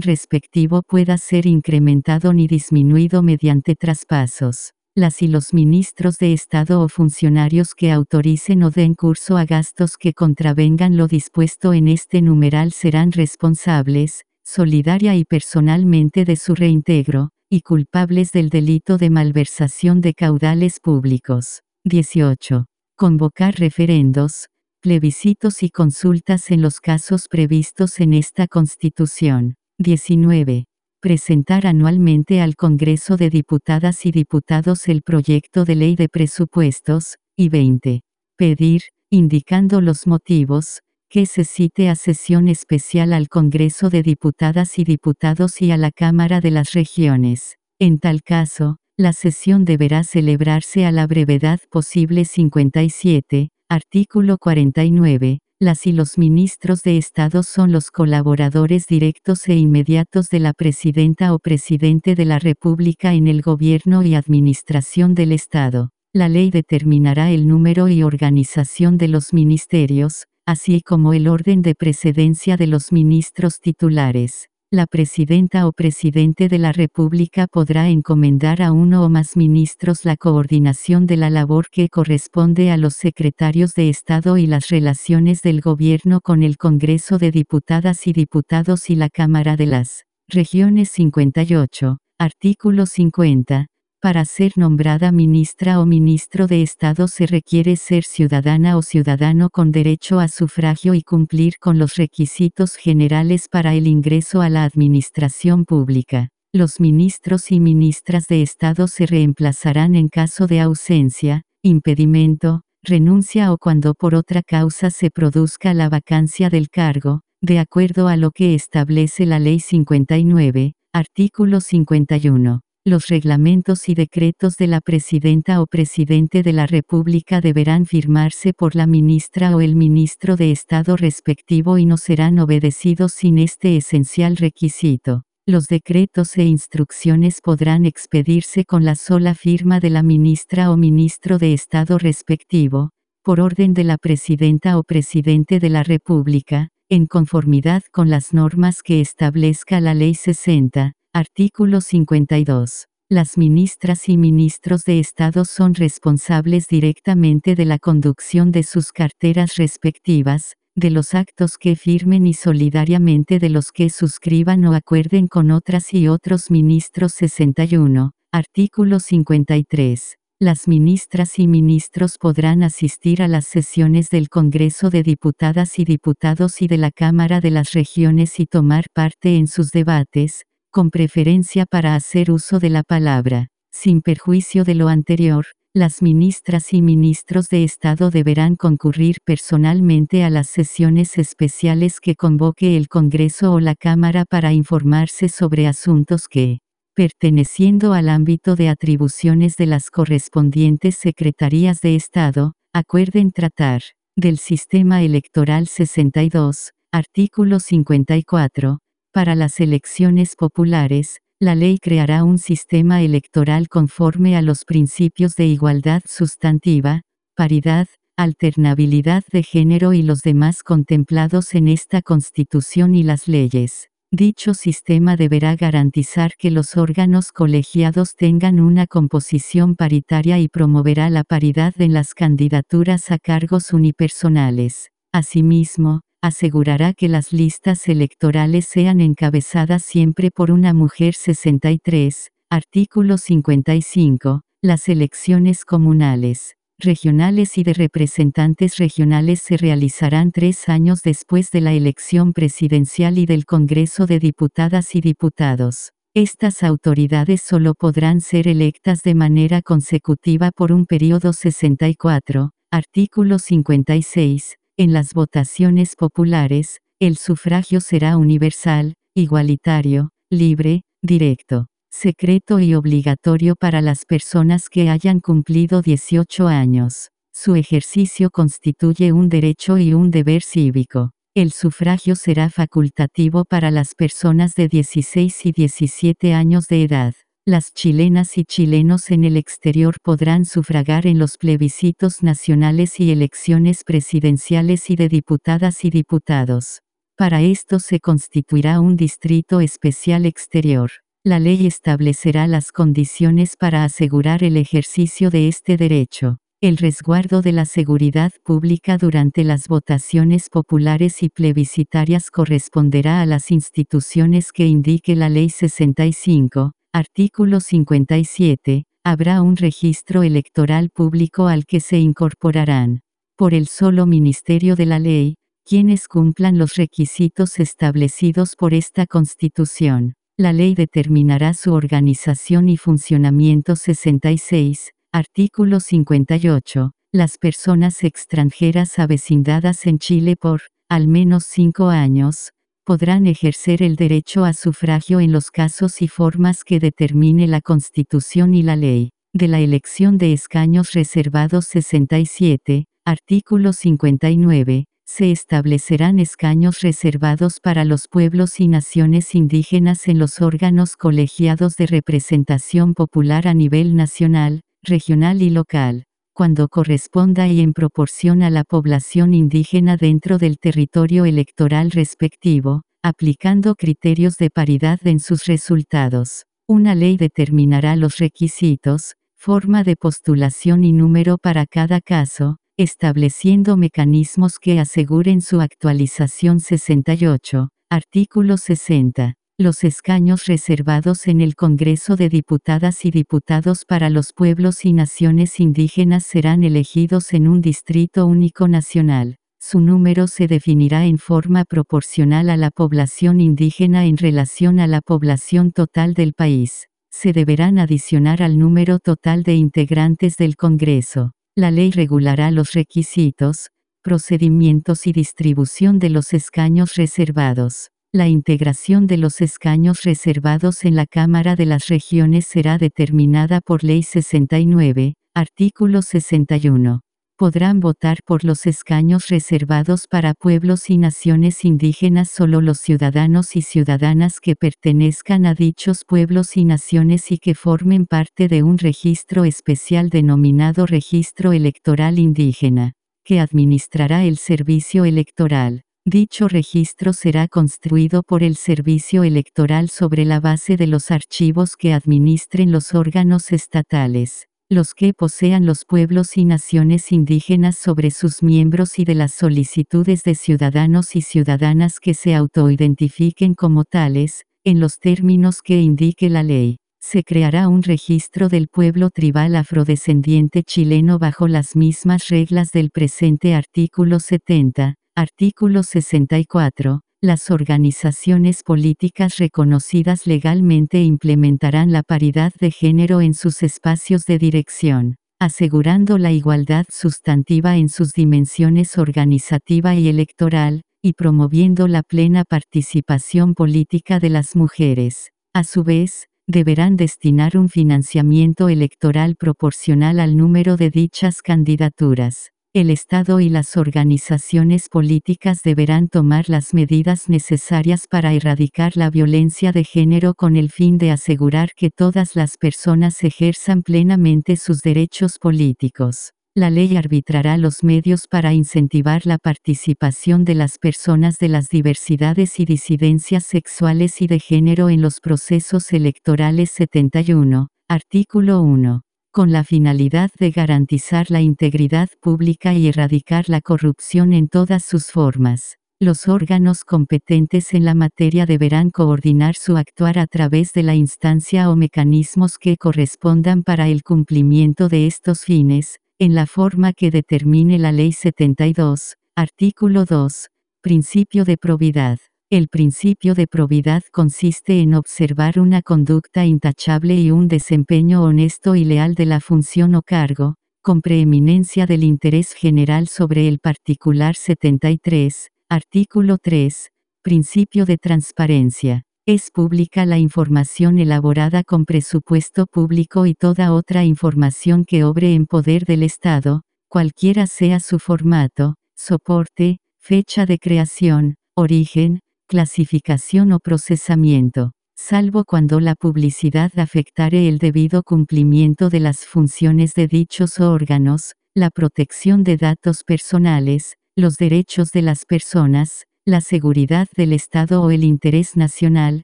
respectivo 0.00 0.82
pueda 0.82 1.18
ser 1.18 1.46
incrementado 1.46 2.32
ni 2.32 2.48
disminuido 2.48 3.22
mediante 3.22 3.76
traspasos. 3.76 4.72
Las 4.94 5.22
y 5.22 5.26
los 5.26 5.54
ministros 5.54 6.18
de 6.18 6.34
Estado 6.34 6.82
o 6.82 6.88
funcionarios 6.88 7.74
que 7.74 7.90
autoricen 7.90 8.62
o 8.62 8.70
den 8.70 8.94
curso 8.94 9.38
a 9.38 9.46
gastos 9.46 9.96
que 9.96 10.12
contravengan 10.12 10.98
lo 10.98 11.08
dispuesto 11.08 11.72
en 11.72 11.88
este 11.88 12.20
numeral 12.20 12.72
serán 12.72 13.10
responsables, 13.10 14.26
solidaria 14.44 15.16
y 15.16 15.24
personalmente 15.24 16.26
de 16.26 16.36
su 16.36 16.54
reintegro, 16.54 17.30
y 17.48 17.62
culpables 17.62 18.32
del 18.32 18.50
delito 18.50 18.98
de 18.98 19.08
malversación 19.08 20.02
de 20.02 20.12
caudales 20.12 20.78
públicos. 20.78 21.62
18. 21.84 22.66
Convocar 22.94 23.54
referendos, 23.54 24.48
plebiscitos 24.82 25.62
y 25.62 25.70
consultas 25.70 26.50
en 26.50 26.60
los 26.60 26.80
casos 26.80 27.28
previstos 27.28 27.98
en 27.98 28.12
esta 28.12 28.46
Constitución. 28.46 29.54
19. 29.78 30.66
Presentar 31.02 31.66
anualmente 31.66 32.40
al 32.40 32.54
Congreso 32.54 33.16
de 33.16 33.28
Diputadas 33.28 34.06
y 34.06 34.12
Diputados 34.12 34.86
el 34.86 35.02
proyecto 35.02 35.64
de 35.64 35.74
ley 35.74 35.96
de 35.96 36.08
presupuestos, 36.08 37.16
y 37.36 37.48
20. 37.48 38.02
Pedir, 38.38 38.82
indicando 39.10 39.80
los 39.80 40.06
motivos, 40.06 40.82
que 41.10 41.26
se 41.26 41.42
cite 41.42 41.88
a 41.88 41.96
sesión 41.96 42.46
especial 42.46 43.12
al 43.12 43.28
Congreso 43.28 43.90
de 43.90 44.04
Diputadas 44.04 44.78
y 44.78 44.84
Diputados 44.84 45.60
y 45.60 45.72
a 45.72 45.76
la 45.76 45.90
Cámara 45.90 46.40
de 46.40 46.52
las 46.52 46.72
Regiones. 46.72 47.56
En 47.80 47.98
tal 47.98 48.22
caso, 48.22 48.76
la 48.96 49.12
sesión 49.12 49.64
deberá 49.64 50.04
celebrarse 50.04 50.86
a 50.86 50.92
la 50.92 51.08
brevedad 51.08 51.58
posible 51.68 52.24
57, 52.24 53.48
Artículo 53.68 54.38
49. 54.38 55.40
Las 55.62 55.86
y 55.86 55.92
los 55.92 56.18
ministros 56.18 56.82
de 56.82 56.98
Estado 56.98 57.44
son 57.44 57.70
los 57.70 57.92
colaboradores 57.92 58.88
directos 58.88 59.46
e 59.46 59.54
inmediatos 59.54 60.28
de 60.28 60.40
la 60.40 60.54
presidenta 60.54 61.32
o 61.32 61.38
presidente 61.38 62.16
de 62.16 62.24
la 62.24 62.40
República 62.40 63.14
en 63.14 63.28
el 63.28 63.42
gobierno 63.42 64.02
y 64.02 64.16
administración 64.16 65.14
del 65.14 65.30
Estado. 65.30 65.90
La 66.12 66.28
ley 66.28 66.50
determinará 66.50 67.30
el 67.30 67.46
número 67.46 67.86
y 67.86 68.02
organización 68.02 68.98
de 68.98 69.06
los 69.06 69.32
ministerios, 69.32 70.24
así 70.46 70.80
como 70.80 71.12
el 71.12 71.28
orden 71.28 71.62
de 71.62 71.76
precedencia 71.76 72.56
de 72.56 72.66
los 72.66 72.90
ministros 72.90 73.60
titulares 73.60 74.48
la 74.72 74.86
presidenta 74.86 75.66
o 75.66 75.72
presidente 75.72 76.48
de 76.48 76.58
la 76.58 76.72
República 76.72 77.46
podrá 77.46 77.90
encomendar 77.90 78.62
a 78.62 78.72
uno 78.72 79.04
o 79.04 79.10
más 79.10 79.36
ministros 79.36 80.06
la 80.06 80.16
coordinación 80.16 81.06
de 81.06 81.18
la 81.18 81.28
labor 81.28 81.66
que 81.70 81.90
corresponde 81.90 82.70
a 82.70 82.78
los 82.78 82.94
secretarios 82.94 83.74
de 83.74 83.90
Estado 83.90 84.38
y 84.38 84.46
las 84.46 84.68
relaciones 84.68 85.42
del 85.42 85.60
gobierno 85.60 86.22
con 86.22 86.42
el 86.42 86.56
Congreso 86.56 87.18
de 87.18 87.30
Diputadas 87.30 88.06
y 88.06 88.14
Diputados 88.14 88.88
y 88.88 88.96
la 88.96 89.10
Cámara 89.10 89.56
de 89.56 89.66
las 89.66 90.04
Regiones 90.26 90.88
58, 90.92 91.98
artículo 92.18 92.86
50, 92.86 93.66
para 94.02 94.24
ser 94.24 94.54
nombrada 94.56 95.12
ministra 95.12 95.78
o 95.78 95.86
ministro 95.86 96.48
de 96.48 96.60
Estado 96.60 97.06
se 97.06 97.24
requiere 97.24 97.76
ser 97.76 98.02
ciudadana 98.02 98.76
o 98.76 98.82
ciudadano 98.82 99.48
con 99.48 99.70
derecho 99.70 100.18
a 100.18 100.26
sufragio 100.26 100.94
y 100.94 101.02
cumplir 101.02 101.54
con 101.60 101.78
los 101.78 101.94
requisitos 101.94 102.74
generales 102.74 103.46
para 103.48 103.74
el 103.74 103.86
ingreso 103.86 104.40
a 104.40 104.48
la 104.48 104.64
administración 104.64 105.64
pública. 105.64 106.30
Los 106.52 106.80
ministros 106.80 107.52
y 107.52 107.60
ministras 107.60 108.26
de 108.26 108.42
Estado 108.42 108.88
se 108.88 109.06
reemplazarán 109.06 109.94
en 109.94 110.08
caso 110.08 110.48
de 110.48 110.58
ausencia, 110.58 111.42
impedimento, 111.62 112.62
renuncia 112.82 113.52
o 113.52 113.56
cuando 113.56 113.94
por 113.94 114.16
otra 114.16 114.42
causa 114.42 114.90
se 114.90 115.12
produzca 115.12 115.74
la 115.74 115.88
vacancia 115.88 116.50
del 116.50 116.70
cargo, 116.70 117.20
de 117.40 117.60
acuerdo 117.60 118.08
a 118.08 118.16
lo 118.16 118.32
que 118.32 118.56
establece 118.56 119.26
la 119.26 119.38
Ley 119.38 119.60
59, 119.60 120.74
artículo 120.92 121.60
51. 121.60 122.62
Los 122.84 123.06
reglamentos 123.06 123.88
y 123.88 123.94
decretos 123.94 124.56
de 124.56 124.66
la 124.66 124.80
presidenta 124.80 125.60
o 125.62 125.68
presidente 125.68 126.42
de 126.42 126.52
la 126.52 126.66
República 126.66 127.40
deberán 127.40 127.86
firmarse 127.86 128.54
por 128.54 128.74
la 128.74 128.88
ministra 128.88 129.54
o 129.54 129.60
el 129.60 129.76
ministro 129.76 130.34
de 130.34 130.50
Estado 130.50 130.96
respectivo 130.96 131.78
y 131.78 131.86
no 131.86 131.96
serán 131.96 132.40
obedecidos 132.40 133.12
sin 133.12 133.38
este 133.38 133.76
esencial 133.76 134.36
requisito. 134.36 135.22
Los 135.46 135.68
decretos 135.68 136.36
e 136.36 136.42
instrucciones 136.42 137.40
podrán 137.40 137.86
expedirse 137.86 138.64
con 138.64 138.84
la 138.84 138.96
sola 138.96 139.36
firma 139.36 139.78
de 139.78 139.90
la 139.90 140.02
ministra 140.02 140.72
o 140.72 140.76
ministro 140.76 141.38
de 141.38 141.52
Estado 141.52 141.98
respectivo, 141.98 142.90
por 143.22 143.40
orden 143.40 143.74
de 143.74 143.84
la 143.84 143.96
presidenta 143.96 144.76
o 144.76 144.82
presidente 144.82 145.60
de 145.60 145.68
la 145.68 145.84
República, 145.84 146.70
en 146.88 147.06
conformidad 147.06 147.84
con 147.92 148.10
las 148.10 148.34
normas 148.34 148.82
que 148.82 149.00
establezca 149.00 149.80
la 149.80 149.94
Ley 149.94 150.16
60 150.16 150.94
Artículo 151.14 151.82
52. 151.82 152.86
Las 153.10 153.36
ministras 153.36 154.08
y 154.08 154.16
ministros 154.16 154.86
de 154.86 154.98
Estado 154.98 155.44
son 155.44 155.74
responsables 155.74 156.68
directamente 156.68 157.54
de 157.54 157.66
la 157.66 157.78
conducción 157.78 158.50
de 158.50 158.62
sus 158.62 158.92
carteras 158.92 159.56
respectivas, 159.56 160.54
de 160.74 160.88
los 160.88 161.12
actos 161.12 161.58
que 161.58 161.76
firmen 161.76 162.26
y 162.26 162.32
solidariamente 162.32 163.38
de 163.38 163.50
los 163.50 163.72
que 163.72 163.90
suscriban 163.90 164.64
o 164.64 164.74
acuerden 164.74 165.28
con 165.28 165.50
otras 165.50 165.92
y 165.92 166.08
otros 166.08 166.50
ministros 166.50 167.12
61. 167.12 168.12
Artículo 168.32 168.98
53. 168.98 170.16
Las 170.40 170.66
ministras 170.66 171.38
y 171.38 171.46
ministros 171.46 172.16
podrán 172.16 172.62
asistir 172.62 173.20
a 173.20 173.28
las 173.28 173.46
sesiones 173.46 174.08
del 174.08 174.30
Congreso 174.30 174.88
de 174.88 175.02
Diputadas 175.02 175.78
y 175.78 175.84
Diputados 175.84 176.62
y 176.62 176.68
de 176.68 176.78
la 176.78 176.90
Cámara 176.90 177.42
de 177.42 177.50
las 177.50 177.72
Regiones 177.72 178.40
y 178.40 178.46
tomar 178.46 178.86
parte 178.94 179.36
en 179.36 179.46
sus 179.46 179.72
debates, 179.72 180.44
con 180.72 180.90
preferencia 180.90 181.66
para 181.66 181.94
hacer 181.94 182.32
uso 182.32 182.58
de 182.58 182.70
la 182.70 182.82
palabra. 182.82 183.46
Sin 183.70 184.02
perjuicio 184.02 184.64
de 184.64 184.74
lo 184.74 184.88
anterior, 184.88 185.46
las 185.74 186.02
ministras 186.02 186.72
y 186.72 186.82
ministros 186.82 187.48
de 187.48 187.62
Estado 187.62 188.10
deberán 188.10 188.56
concurrir 188.56 189.18
personalmente 189.24 190.24
a 190.24 190.30
las 190.30 190.48
sesiones 190.48 191.16
especiales 191.16 192.00
que 192.00 192.16
convoque 192.16 192.76
el 192.76 192.88
Congreso 192.88 193.52
o 193.52 193.60
la 193.60 193.74
Cámara 193.74 194.24
para 194.24 194.52
informarse 194.52 195.28
sobre 195.28 195.66
asuntos 195.66 196.26
que, 196.28 196.58
perteneciendo 196.94 197.92
al 197.92 198.08
ámbito 198.08 198.56
de 198.56 198.68
atribuciones 198.68 199.56
de 199.56 199.66
las 199.66 199.90
correspondientes 199.90 200.96
secretarías 200.96 201.80
de 201.80 201.94
Estado, 201.94 202.54
acuerden 202.74 203.30
tratar. 203.30 203.82
Del 204.14 204.36
Sistema 204.36 205.02
Electoral 205.02 205.68
62, 205.68 206.72
artículo 206.92 207.60
54, 207.60 208.81
para 209.12 209.34
las 209.34 209.60
elecciones 209.60 210.36
populares, 210.36 211.20
la 211.38 211.54
ley 211.54 211.78
creará 211.78 212.24
un 212.24 212.38
sistema 212.38 213.02
electoral 213.02 213.68
conforme 213.68 214.36
a 214.36 214.42
los 214.42 214.64
principios 214.64 215.36
de 215.36 215.46
igualdad 215.46 216.02
sustantiva, 216.06 217.02
paridad, 217.36 217.88
alternabilidad 218.16 219.24
de 219.30 219.42
género 219.42 219.92
y 219.92 220.02
los 220.02 220.22
demás 220.22 220.62
contemplados 220.62 221.54
en 221.54 221.68
esta 221.68 222.02
Constitución 222.02 222.94
y 222.94 223.02
las 223.02 223.28
leyes. 223.28 223.88
Dicho 224.10 224.52
sistema 224.52 225.16
deberá 225.16 225.56
garantizar 225.56 226.32
que 226.36 226.50
los 226.50 226.76
órganos 226.76 227.32
colegiados 227.32 228.14
tengan 228.14 228.60
una 228.60 228.86
composición 228.86 229.74
paritaria 229.74 230.38
y 230.38 230.48
promoverá 230.48 231.08
la 231.08 231.24
paridad 231.24 231.72
en 231.78 231.94
las 231.94 232.14
candidaturas 232.14 233.10
a 233.10 233.18
cargos 233.18 233.72
unipersonales. 233.72 234.90
Asimismo, 235.12 236.02
asegurará 236.22 236.94
que 236.94 237.08
las 237.08 237.32
listas 237.32 237.88
electorales 237.88 238.66
sean 238.66 239.00
encabezadas 239.00 239.84
siempre 239.84 240.30
por 240.30 240.52
una 240.52 240.72
mujer 240.72 241.14
63, 241.14 242.30
artículo 242.48 243.18
55, 243.18 244.42
las 244.62 244.88
elecciones 244.88 245.64
comunales, 245.64 246.54
regionales 246.78 247.58
y 247.58 247.64
de 247.64 247.74
representantes 247.74 248.76
regionales 248.76 249.42
se 249.42 249.56
realizarán 249.56 250.30
tres 250.30 250.68
años 250.68 251.02
después 251.02 251.50
de 251.50 251.60
la 251.60 251.72
elección 251.72 252.32
presidencial 252.32 253.18
y 253.18 253.26
del 253.26 253.44
Congreso 253.44 254.06
de 254.06 254.20
Diputadas 254.20 254.94
y 254.94 255.00
Diputados. 255.00 255.90
Estas 256.14 256.62
autoridades 256.62 257.42
solo 257.42 257.74
podrán 257.74 258.20
ser 258.20 258.46
electas 258.46 259.02
de 259.02 259.14
manera 259.14 259.62
consecutiva 259.62 260.52
por 260.52 260.70
un 260.70 260.86
periodo 260.86 261.32
64, 261.32 262.50
artículo 262.70 263.38
56, 263.38 264.56
en 264.82 264.92
las 264.92 265.14
votaciones 265.14 265.94
populares, 265.94 266.80
el 267.00 267.16
sufragio 267.16 267.80
será 267.80 268.16
universal, 268.16 268.94
igualitario, 269.14 270.10
libre, 270.28 270.82
directo, 271.00 271.68
secreto 271.92 272.58
y 272.58 272.74
obligatorio 272.74 273.54
para 273.54 273.80
las 273.80 274.04
personas 274.04 274.68
que 274.68 274.90
hayan 274.90 275.20
cumplido 275.20 275.82
18 275.82 276.48
años. 276.48 277.10
Su 277.32 277.54
ejercicio 277.54 278.30
constituye 278.30 279.12
un 279.12 279.28
derecho 279.28 279.78
y 279.78 279.94
un 279.94 280.10
deber 280.10 280.42
cívico. 280.42 281.12
El 281.36 281.52
sufragio 281.52 282.16
será 282.16 282.50
facultativo 282.50 283.44
para 283.44 283.70
las 283.70 283.94
personas 283.94 284.56
de 284.56 284.66
16 284.66 285.46
y 285.46 285.52
17 285.52 286.34
años 286.34 286.66
de 286.66 286.82
edad. 286.82 287.14
Las 287.44 287.74
chilenas 287.74 288.38
y 288.38 288.44
chilenos 288.44 289.10
en 289.10 289.24
el 289.24 289.36
exterior 289.36 289.96
podrán 290.00 290.44
sufragar 290.44 291.08
en 291.08 291.18
los 291.18 291.38
plebiscitos 291.38 292.22
nacionales 292.22 293.00
y 293.00 293.10
elecciones 293.10 293.82
presidenciales 293.82 294.90
y 294.90 294.94
de 294.94 295.08
diputadas 295.08 295.84
y 295.84 295.90
diputados. 295.90 296.82
Para 297.16 297.42
esto 297.42 297.80
se 297.80 297.98
constituirá 297.98 298.78
un 298.78 298.94
distrito 298.94 299.60
especial 299.60 300.24
exterior. 300.24 300.92
La 301.24 301.40
ley 301.40 301.66
establecerá 301.66 302.46
las 302.46 302.70
condiciones 302.70 303.56
para 303.56 303.82
asegurar 303.82 304.44
el 304.44 304.56
ejercicio 304.56 305.28
de 305.28 305.48
este 305.48 305.76
derecho. 305.76 306.38
El 306.60 306.76
resguardo 306.76 307.42
de 307.42 307.50
la 307.50 307.64
seguridad 307.64 308.30
pública 308.44 308.98
durante 308.98 309.42
las 309.42 309.66
votaciones 309.66 310.48
populares 310.48 311.24
y 311.24 311.28
plebiscitarias 311.28 312.30
corresponderá 312.30 313.20
a 313.20 313.26
las 313.26 313.50
instituciones 313.50 314.52
que 314.52 314.68
indique 314.68 315.16
la 315.16 315.28
Ley 315.28 315.50
65, 315.50 316.74
Artículo 316.94 317.60
57. 317.60 318.84
Habrá 319.02 319.40
un 319.40 319.56
registro 319.56 320.22
electoral 320.22 320.90
público 320.90 321.46
al 321.46 321.64
que 321.64 321.80
se 321.80 321.98
incorporarán, 321.98 323.00
por 323.34 323.54
el 323.54 323.66
solo 323.66 324.04
Ministerio 324.04 324.76
de 324.76 324.84
la 324.84 324.98
Ley, 324.98 325.36
quienes 325.64 326.06
cumplan 326.06 326.58
los 326.58 326.74
requisitos 326.74 327.60
establecidos 327.60 328.56
por 328.56 328.74
esta 328.74 329.06
Constitución. 329.06 330.12
La 330.36 330.52
ley 330.52 330.74
determinará 330.74 331.54
su 331.54 331.72
organización 331.72 332.68
y 332.68 332.76
funcionamiento 332.76 333.74
66. 333.74 334.90
Artículo 335.12 335.80
58. 335.80 336.92
Las 337.10 337.38
personas 337.38 338.04
extranjeras 338.04 338.98
avecindadas 338.98 339.86
en 339.86 339.98
Chile 339.98 340.36
por, 340.36 340.60
al 340.90 341.08
menos 341.08 341.44
cinco 341.44 341.88
años, 341.88 342.52
podrán 342.84 343.26
ejercer 343.26 343.82
el 343.82 343.96
derecho 343.96 344.44
a 344.44 344.52
sufragio 344.52 345.20
en 345.20 345.32
los 345.32 345.50
casos 345.50 346.02
y 346.02 346.08
formas 346.08 346.64
que 346.64 346.80
determine 346.80 347.46
la 347.46 347.60
Constitución 347.60 348.54
y 348.54 348.62
la 348.62 348.76
ley. 348.76 349.10
De 349.32 349.48
la 349.48 349.60
elección 349.60 350.18
de 350.18 350.32
escaños 350.32 350.92
reservados 350.92 351.66
67, 351.66 352.84
artículo 353.04 353.72
59, 353.72 354.84
se 355.06 355.30
establecerán 355.30 356.18
escaños 356.18 356.80
reservados 356.80 357.60
para 357.60 357.84
los 357.84 358.08
pueblos 358.08 358.60
y 358.60 358.68
naciones 358.68 359.34
indígenas 359.34 360.08
en 360.08 360.18
los 360.18 360.40
órganos 360.40 360.96
colegiados 360.96 361.76
de 361.76 361.86
representación 361.86 362.94
popular 362.94 363.48
a 363.48 363.54
nivel 363.54 363.96
nacional, 363.96 364.60
regional 364.82 365.42
y 365.42 365.50
local 365.50 366.04
cuando 366.32 366.68
corresponda 366.68 367.48
y 367.48 367.60
en 367.60 367.72
proporción 367.72 368.42
a 368.42 368.50
la 368.50 368.64
población 368.64 369.34
indígena 369.34 369.96
dentro 369.96 370.38
del 370.38 370.58
territorio 370.58 371.24
electoral 371.24 371.90
respectivo, 371.90 372.82
aplicando 373.02 373.74
criterios 373.74 374.36
de 374.36 374.50
paridad 374.50 375.00
en 375.04 375.20
sus 375.20 375.46
resultados. 375.46 376.44
Una 376.68 376.94
ley 376.94 377.16
determinará 377.16 377.96
los 377.96 378.18
requisitos, 378.18 379.14
forma 379.34 379.82
de 379.84 379.96
postulación 379.96 380.84
y 380.84 380.92
número 380.92 381.36
para 381.36 381.66
cada 381.66 382.00
caso, 382.00 382.58
estableciendo 382.78 383.76
mecanismos 383.76 384.58
que 384.58 384.78
aseguren 384.78 385.42
su 385.42 385.60
actualización 385.60 386.60
68, 386.60 387.68
artículo 387.90 388.56
60. 388.56 389.34
Los 389.62 389.84
escaños 389.84 390.46
reservados 390.46 391.28
en 391.28 391.40
el 391.40 391.54
Congreso 391.54 392.16
de 392.16 392.28
Diputadas 392.28 393.04
y 393.04 393.12
Diputados 393.12 393.84
para 393.84 394.10
los 394.10 394.32
pueblos 394.32 394.84
y 394.84 394.92
naciones 394.92 395.60
indígenas 395.60 396.26
serán 396.26 396.64
elegidos 396.64 397.32
en 397.32 397.46
un 397.46 397.60
distrito 397.60 398.26
único 398.26 398.66
nacional. 398.66 399.36
Su 399.60 399.78
número 399.78 400.26
se 400.26 400.48
definirá 400.48 401.06
en 401.06 401.16
forma 401.16 401.64
proporcional 401.64 402.50
a 402.50 402.56
la 402.56 402.72
población 402.72 403.40
indígena 403.40 404.04
en 404.04 404.16
relación 404.16 404.80
a 404.80 404.88
la 404.88 405.00
población 405.00 405.70
total 405.70 406.14
del 406.14 406.32
país. 406.32 406.88
Se 407.12 407.32
deberán 407.32 407.78
adicionar 407.78 408.42
al 408.42 408.58
número 408.58 408.98
total 408.98 409.44
de 409.44 409.54
integrantes 409.54 410.36
del 410.38 410.56
Congreso. 410.56 411.34
La 411.54 411.70
ley 411.70 411.92
regulará 411.92 412.50
los 412.50 412.72
requisitos, 412.72 413.70
procedimientos 414.02 415.06
y 415.06 415.12
distribución 415.12 416.00
de 416.00 416.10
los 416.10 416.32
escaños 416.32 416.96
reservados. 416.96 417.91
La 418.14 418.28
integración 418.28 419.06
de 419.06 419.16
los 419.16 419.40
escaños 419.40 420.02
reservados 420.02 420.84
en 420.84 420.96
la 420.96 421.06
Cámara 421.06 421.56
de 421.56 421.64
las 421.64 421.88
Regiones 421.88 422.44
será 422.46 422.76
determinada 422.76 423.62
por 423.62 423.84
Ley 423.84 424.02
69, 424.02 425.14
artículo 425.34 426.02
61. 426.02 427.00
Podrán 427.38 427.80
votar 427.80 428.18
por 428.26 428.44
los 428.44 428.66
escaños 428.66 429.28
reservados 429.28 430.08
para 430.08 430.34
pueblos 430.34 430.90
y 430.90 430.98
naciones 430.98 431.64
indígenas 431.64 432.28
solo 432.30 432.60
los 432.60 432.80
ciudadanos 432.80 433.56
y 433.56 433.62
ciudadanas 433.62 434.40
que 434.40 434.56
pertenezcan 434.56 435.46
a 435.46 435.54
dichos 435.54 436.04
pueblos 436.06 436.58
y 436.58 436.66
naciones 436.66 437.32
y 437.32 437.38
que 437.38 437.54
formen 437.54 438.04
parte 438.04 438.46
de 438.46 438.62
un 438.62 438.76
registro 438.76 439.46
especial 439.46 440.10
denominado 440.10 440.84
Registro 440.84 441.54
Electoral 441.54 442.18
Indígena, 442.18 442.92
que 443.24 443.40
administrará 443.40 444.22
el 444.24 444.36
servicio 444.36 445.06
electoral. 445.06 445.84
Dicho 446.04 446.48
registro 446.48 447.12
será 447.12 447.46
construido 447.46 448.24
por 448.24 448.42
el 448.42 448.56
Servicio 448.56 449.22
Electoral 449.22 449.88
sobre 449.88 450.24
la 450.24 450.40
base 450.40 450.76
de 450.76 450.88
los 450.88 451.12
archivos 451.12 451.76
que 451.76 451.92
administren 451.92 452.72
los 452.72 452.92
órganos 452.92 453.52
estatales, 453.52 454.48
los 454.68 454.94
que 454.94 455.14
posean 455.14 455.64
los 455.64 455.84
pueblos 455.84 456.36
y 456.36 456.44
naciones 456.44 457.12
indígenas 457.12 457.78
sobre 457.78 458.10
sus 458.10 458.42
miembros 458.42 458.98
y 458.98 459.04
de 459.04 459.14
las 459.14 459.32
solicitudes 459.32 460.24
de 460.24 460.34
ciudadanos 460.34 461.14
y 461.14 461.22
ciudadanas 461.22 462.00
que 462.00 462.14
se 462.14 462.34
autoidentifiquen 462.34 463.54
como 463.54 463.84
tales, 463.84 464.44
en 464.64 464.80
los 464.80 464.98
términos 464.98 465.62
que 465.62 465.80
indique 465.82 466.28
la 466.28 466.42
ley. 466.42 466.78
Se 467.00 467.22
creará 467.22 467.68
un 467.68 467.84
registro 467.84 468.48
del 468.48 468.66
pueblo 468.66 469.10
tribal 469.10 469.54
afrodescendiente 469.54 470.64
chileno 470.64 471.20
bajo 471.20 471.46
las 471.46 471.76
mismas 471.76 472.26
reglas 472.26 472.72
del 472.72 472.90
presente 472.90 473.54
artículo 473.54 474.18
70, 474.18 474.96
Artículo 475.14 475.82
64. 475.82 477.02
Las 477.20 477.50
organizaciones 477.50 478.62
políticas 478.62 479.36
reconocidas 479.36 480.26
legalmente 480.26 481.02
implementarán 481.02 481.92
la 481.92 482.02
paridad 482.02 482.54
de 482.58 482.70
género 482.70 483.20
en 483.20 483.34
sus 483.34 483.62
espacios 483.62 484.24
de 484.24 484.38
dirección, 484.38 485.16
asegurando 485.38 486.16
la 486.16 486.32
igualdad 486.32 486.86
sustantiva 486.88 487.76
en 487.76 487.90
sus 487.90 488.14
dimensiones 488.14 488.96
organizativa 488.96 489.94
y 489.94 490.08
electoral, 490.08 490.80
y 491.02 491.12
promoviendo 491.12 491.88
la 491.88 492.02
plena 492.02 492.44
participación 492.44 493.52
política 493.52 494.18
de 494.18 494.30
las 494.30 494.56
mujeres. 494.56 495.28
A 495.52 495.64
su 495.64 495.84
vez, 495.84 496.26
deberán 496.46 496.96
destinar 496.96 497.58
un 497.58 497.68
financiamiento 497.68 498.70
electoral 498.70 499.36
proporcional 499.36 500.20
al 500.20 500.38
número 500.38 500.78
de 500.78 500.88
dichas 500.88 501.42
candidaturas. 501.42 502.51
El 502.74 502.88
Estado 502.88 503.38
y 503.40 503.50
las 503.50 503.76
organizaciones 503.76 504.88
políticas 504.88 505.62
deberán 505.62 506.08
tomar 506.08 506.48
las 506.48 506.72
medidas 506.72 507.28
necesarias 507.28 508.06
para 508.08 508.32
erradicar 508.32 508.96
la 508.96 509.10
violencia 509.10 509.72
de 509.72 509.84
género 509.84 510.32
con 510.32 510.56
el 510.56 510.70
fin 510.70 510.96
de 510.96 511.10
asegurar 511.10 511.72
que 511.76 511.90
todas 511.90 512.34
las 512.34 512.56
personas 512.56 513.24
ejerzan 513.24 513.82
plenamente 513.82 514.56
sus 514.56 514.80
derechos 514.80 515.38
políticos. 515.38 516.30
La 516.54 516.70
ley 516.70 516.96
arbitrará 516.96 517.58
los 517.58 517.84
medios 517.84 518.26
para 518.26 518.54
incentivar 518.54 519.26
la 519.26 519.36
participación 519.36 520.46
de 520.46 520.54
las 520.54 520.78
personas 520.78 521.36
de 521.36 521.48
las 521.48 521.68
diversidades 521.68 522.58
y 522.58 522.64
disidencias 522.64 523.44
sexuales 523.44 524.22
y 524.22 524.28
de 524.28 524.40
género 524.40 524.88
en 524.88 525.02
los 525.02 525.20
procesos 525.20 525.92
electorales. 525.92 526.70
71, 526.70 527.68
artículo 527.86 528.62
1 528.62 529.02
con 529.32 529.50
la 529.50 529.64
finalidad 529.64 530.30
de 530.38 530.50
garantizar 530.50 531.30
la 531.30 531.40
integridad 531.40 532.10
pública 532.20 532.74
y 532.74 532.86
erradicar 532.86 533.48
la 533.48 533.62
corrupción 533.62 534.34
en 534.34 534.46
todas 534.46 534.84
sus 534.84 535.06
formas. 535.06 535.78
Los 535.98 536.28
órganos 536.28 536.84
competentes 536.84 537.74
en 537.74 537.84
la 537.84 537.94
materia 537.94 538.44
deberán 538.44 538.90
coordinar 538.90 539.54
su 539.54 539.76
actuar 539.76 540.18
a 540.18 540.26
través 540.26 540.72
de 540.74 540.82
la 540.82 540.94
instancia 540.94 541.70
o 541.70 541.76
mecanismos 541.76 542.58
que 542.58 542.76
correspondan 542.76 543.62
para 543.62 543.88
el 543.88 544.02
cumplimiento 544.02 544.88
de 544.88 545.06
estos 545.06 545.44
fines, 545.44 545.98
en 546.18 546.34
la 546.34 546.46
forma 546.46 546.92
que 546.92 547.10
determine 547.10 547.78
la 547.78 547.90
Ley 547.90 548.12
72, 548.12 549.14
artículo 549.34 550.04
2, 550.04 550.48
principio 550.82 551.44
de 551.44 551.56
probidad. 551.56 552.18
El 552.52 552.68
principio 552.68 553.34
de 553.34 553.46
probidad 553.46 554.02
consiste 554.12 554.82
en 554.82 554.92
observar 554.92 555.58
una 555.58 555.80
conducta 555.80 556.44
intachable 556.44 557.14
y 557.14 557.30
un 557.30 557.48
desempeño 557.48 558.22
honesto 558.22 558.74
y 558.74 558.84
leal 558.84 559.14
de 559.14 559.24
la 559.24 559.40
función 559.40 559.94
o 559.94 560.02
cargo, 560.02 560.56
con 560.82 561.00
preeminencia 561.00 561.86
del 561.86 562.04
interés 562.04 562.52
general 562.52 563.08
sobre 563.08 563.48
el 563.48 563.58
particular 563.58 564.34
73, 564.34 565.48
artículo 565.70 566.36
3, 566.36 566.90
principio 567.22 567.86
de 567.86 567.96
transparencia. 567.96 569.04
Es 569.24 569.50
pública 569.50 570.04
la 570.04 570.18
información 570.18 570.98
elaborada 570.98 571.64
con 571.64 571.86
presupuesto 571.86 572.66
público 572.66 573.24
y 573.24 573.32
toda 573.32 573.72
otra 573.72 574.04
información 574.04 574.84
que 574.84 575.04
obre 575.04 575.32
en 575.32 575.46
poder 575.46 575.86
del 575.86 576.02
Estado, 576.02 576.64
cualquiera 576.90 577.46
sea 577.46 577.80
su 577.80 577.98
formato, 577.98 578.74
soporte, 578.94 579.78
fecha 579.96 580.44
de 580.44 580.58
creación, 580.58 581.36
origen, 581.56 582.20
clasificación 582.48 583.52
o 583.52 583.60
procesamiento, 583.60 584.72
salvo 584.96 585.44
cuando 585.44 585.80
la 585.80 585.94
publicidad 585.94 586.70
afectare 586.78 587.48
el 587.48 587.58
debido 587.58 588.02
cumplimiento 588.02 588.90
de 588.90 589.00
las 589.00 589.26
funciones 589.26 589.94
de 589.94 590.08
dichos 590.08 590.60
órganos, 590.60 591.32
la 591.54 591.70
protección 591.70 592.44
de 592.44 592.56
datos 592.56 593.04
personales, 593.04 593.96
los 594.16 594.36
derechos 594.36 594.92
de 594.92 595.02
las 595.02 595.24
personas, 595.24 596.04
la 596.24 596.40
seguridad 596.40 597.08
del 597.16 597.32
Estado 597.32 597.82
o 597.82 597.90
el 597.90 598.04
interés 598.04 598.56
nacional, 598.56 599.22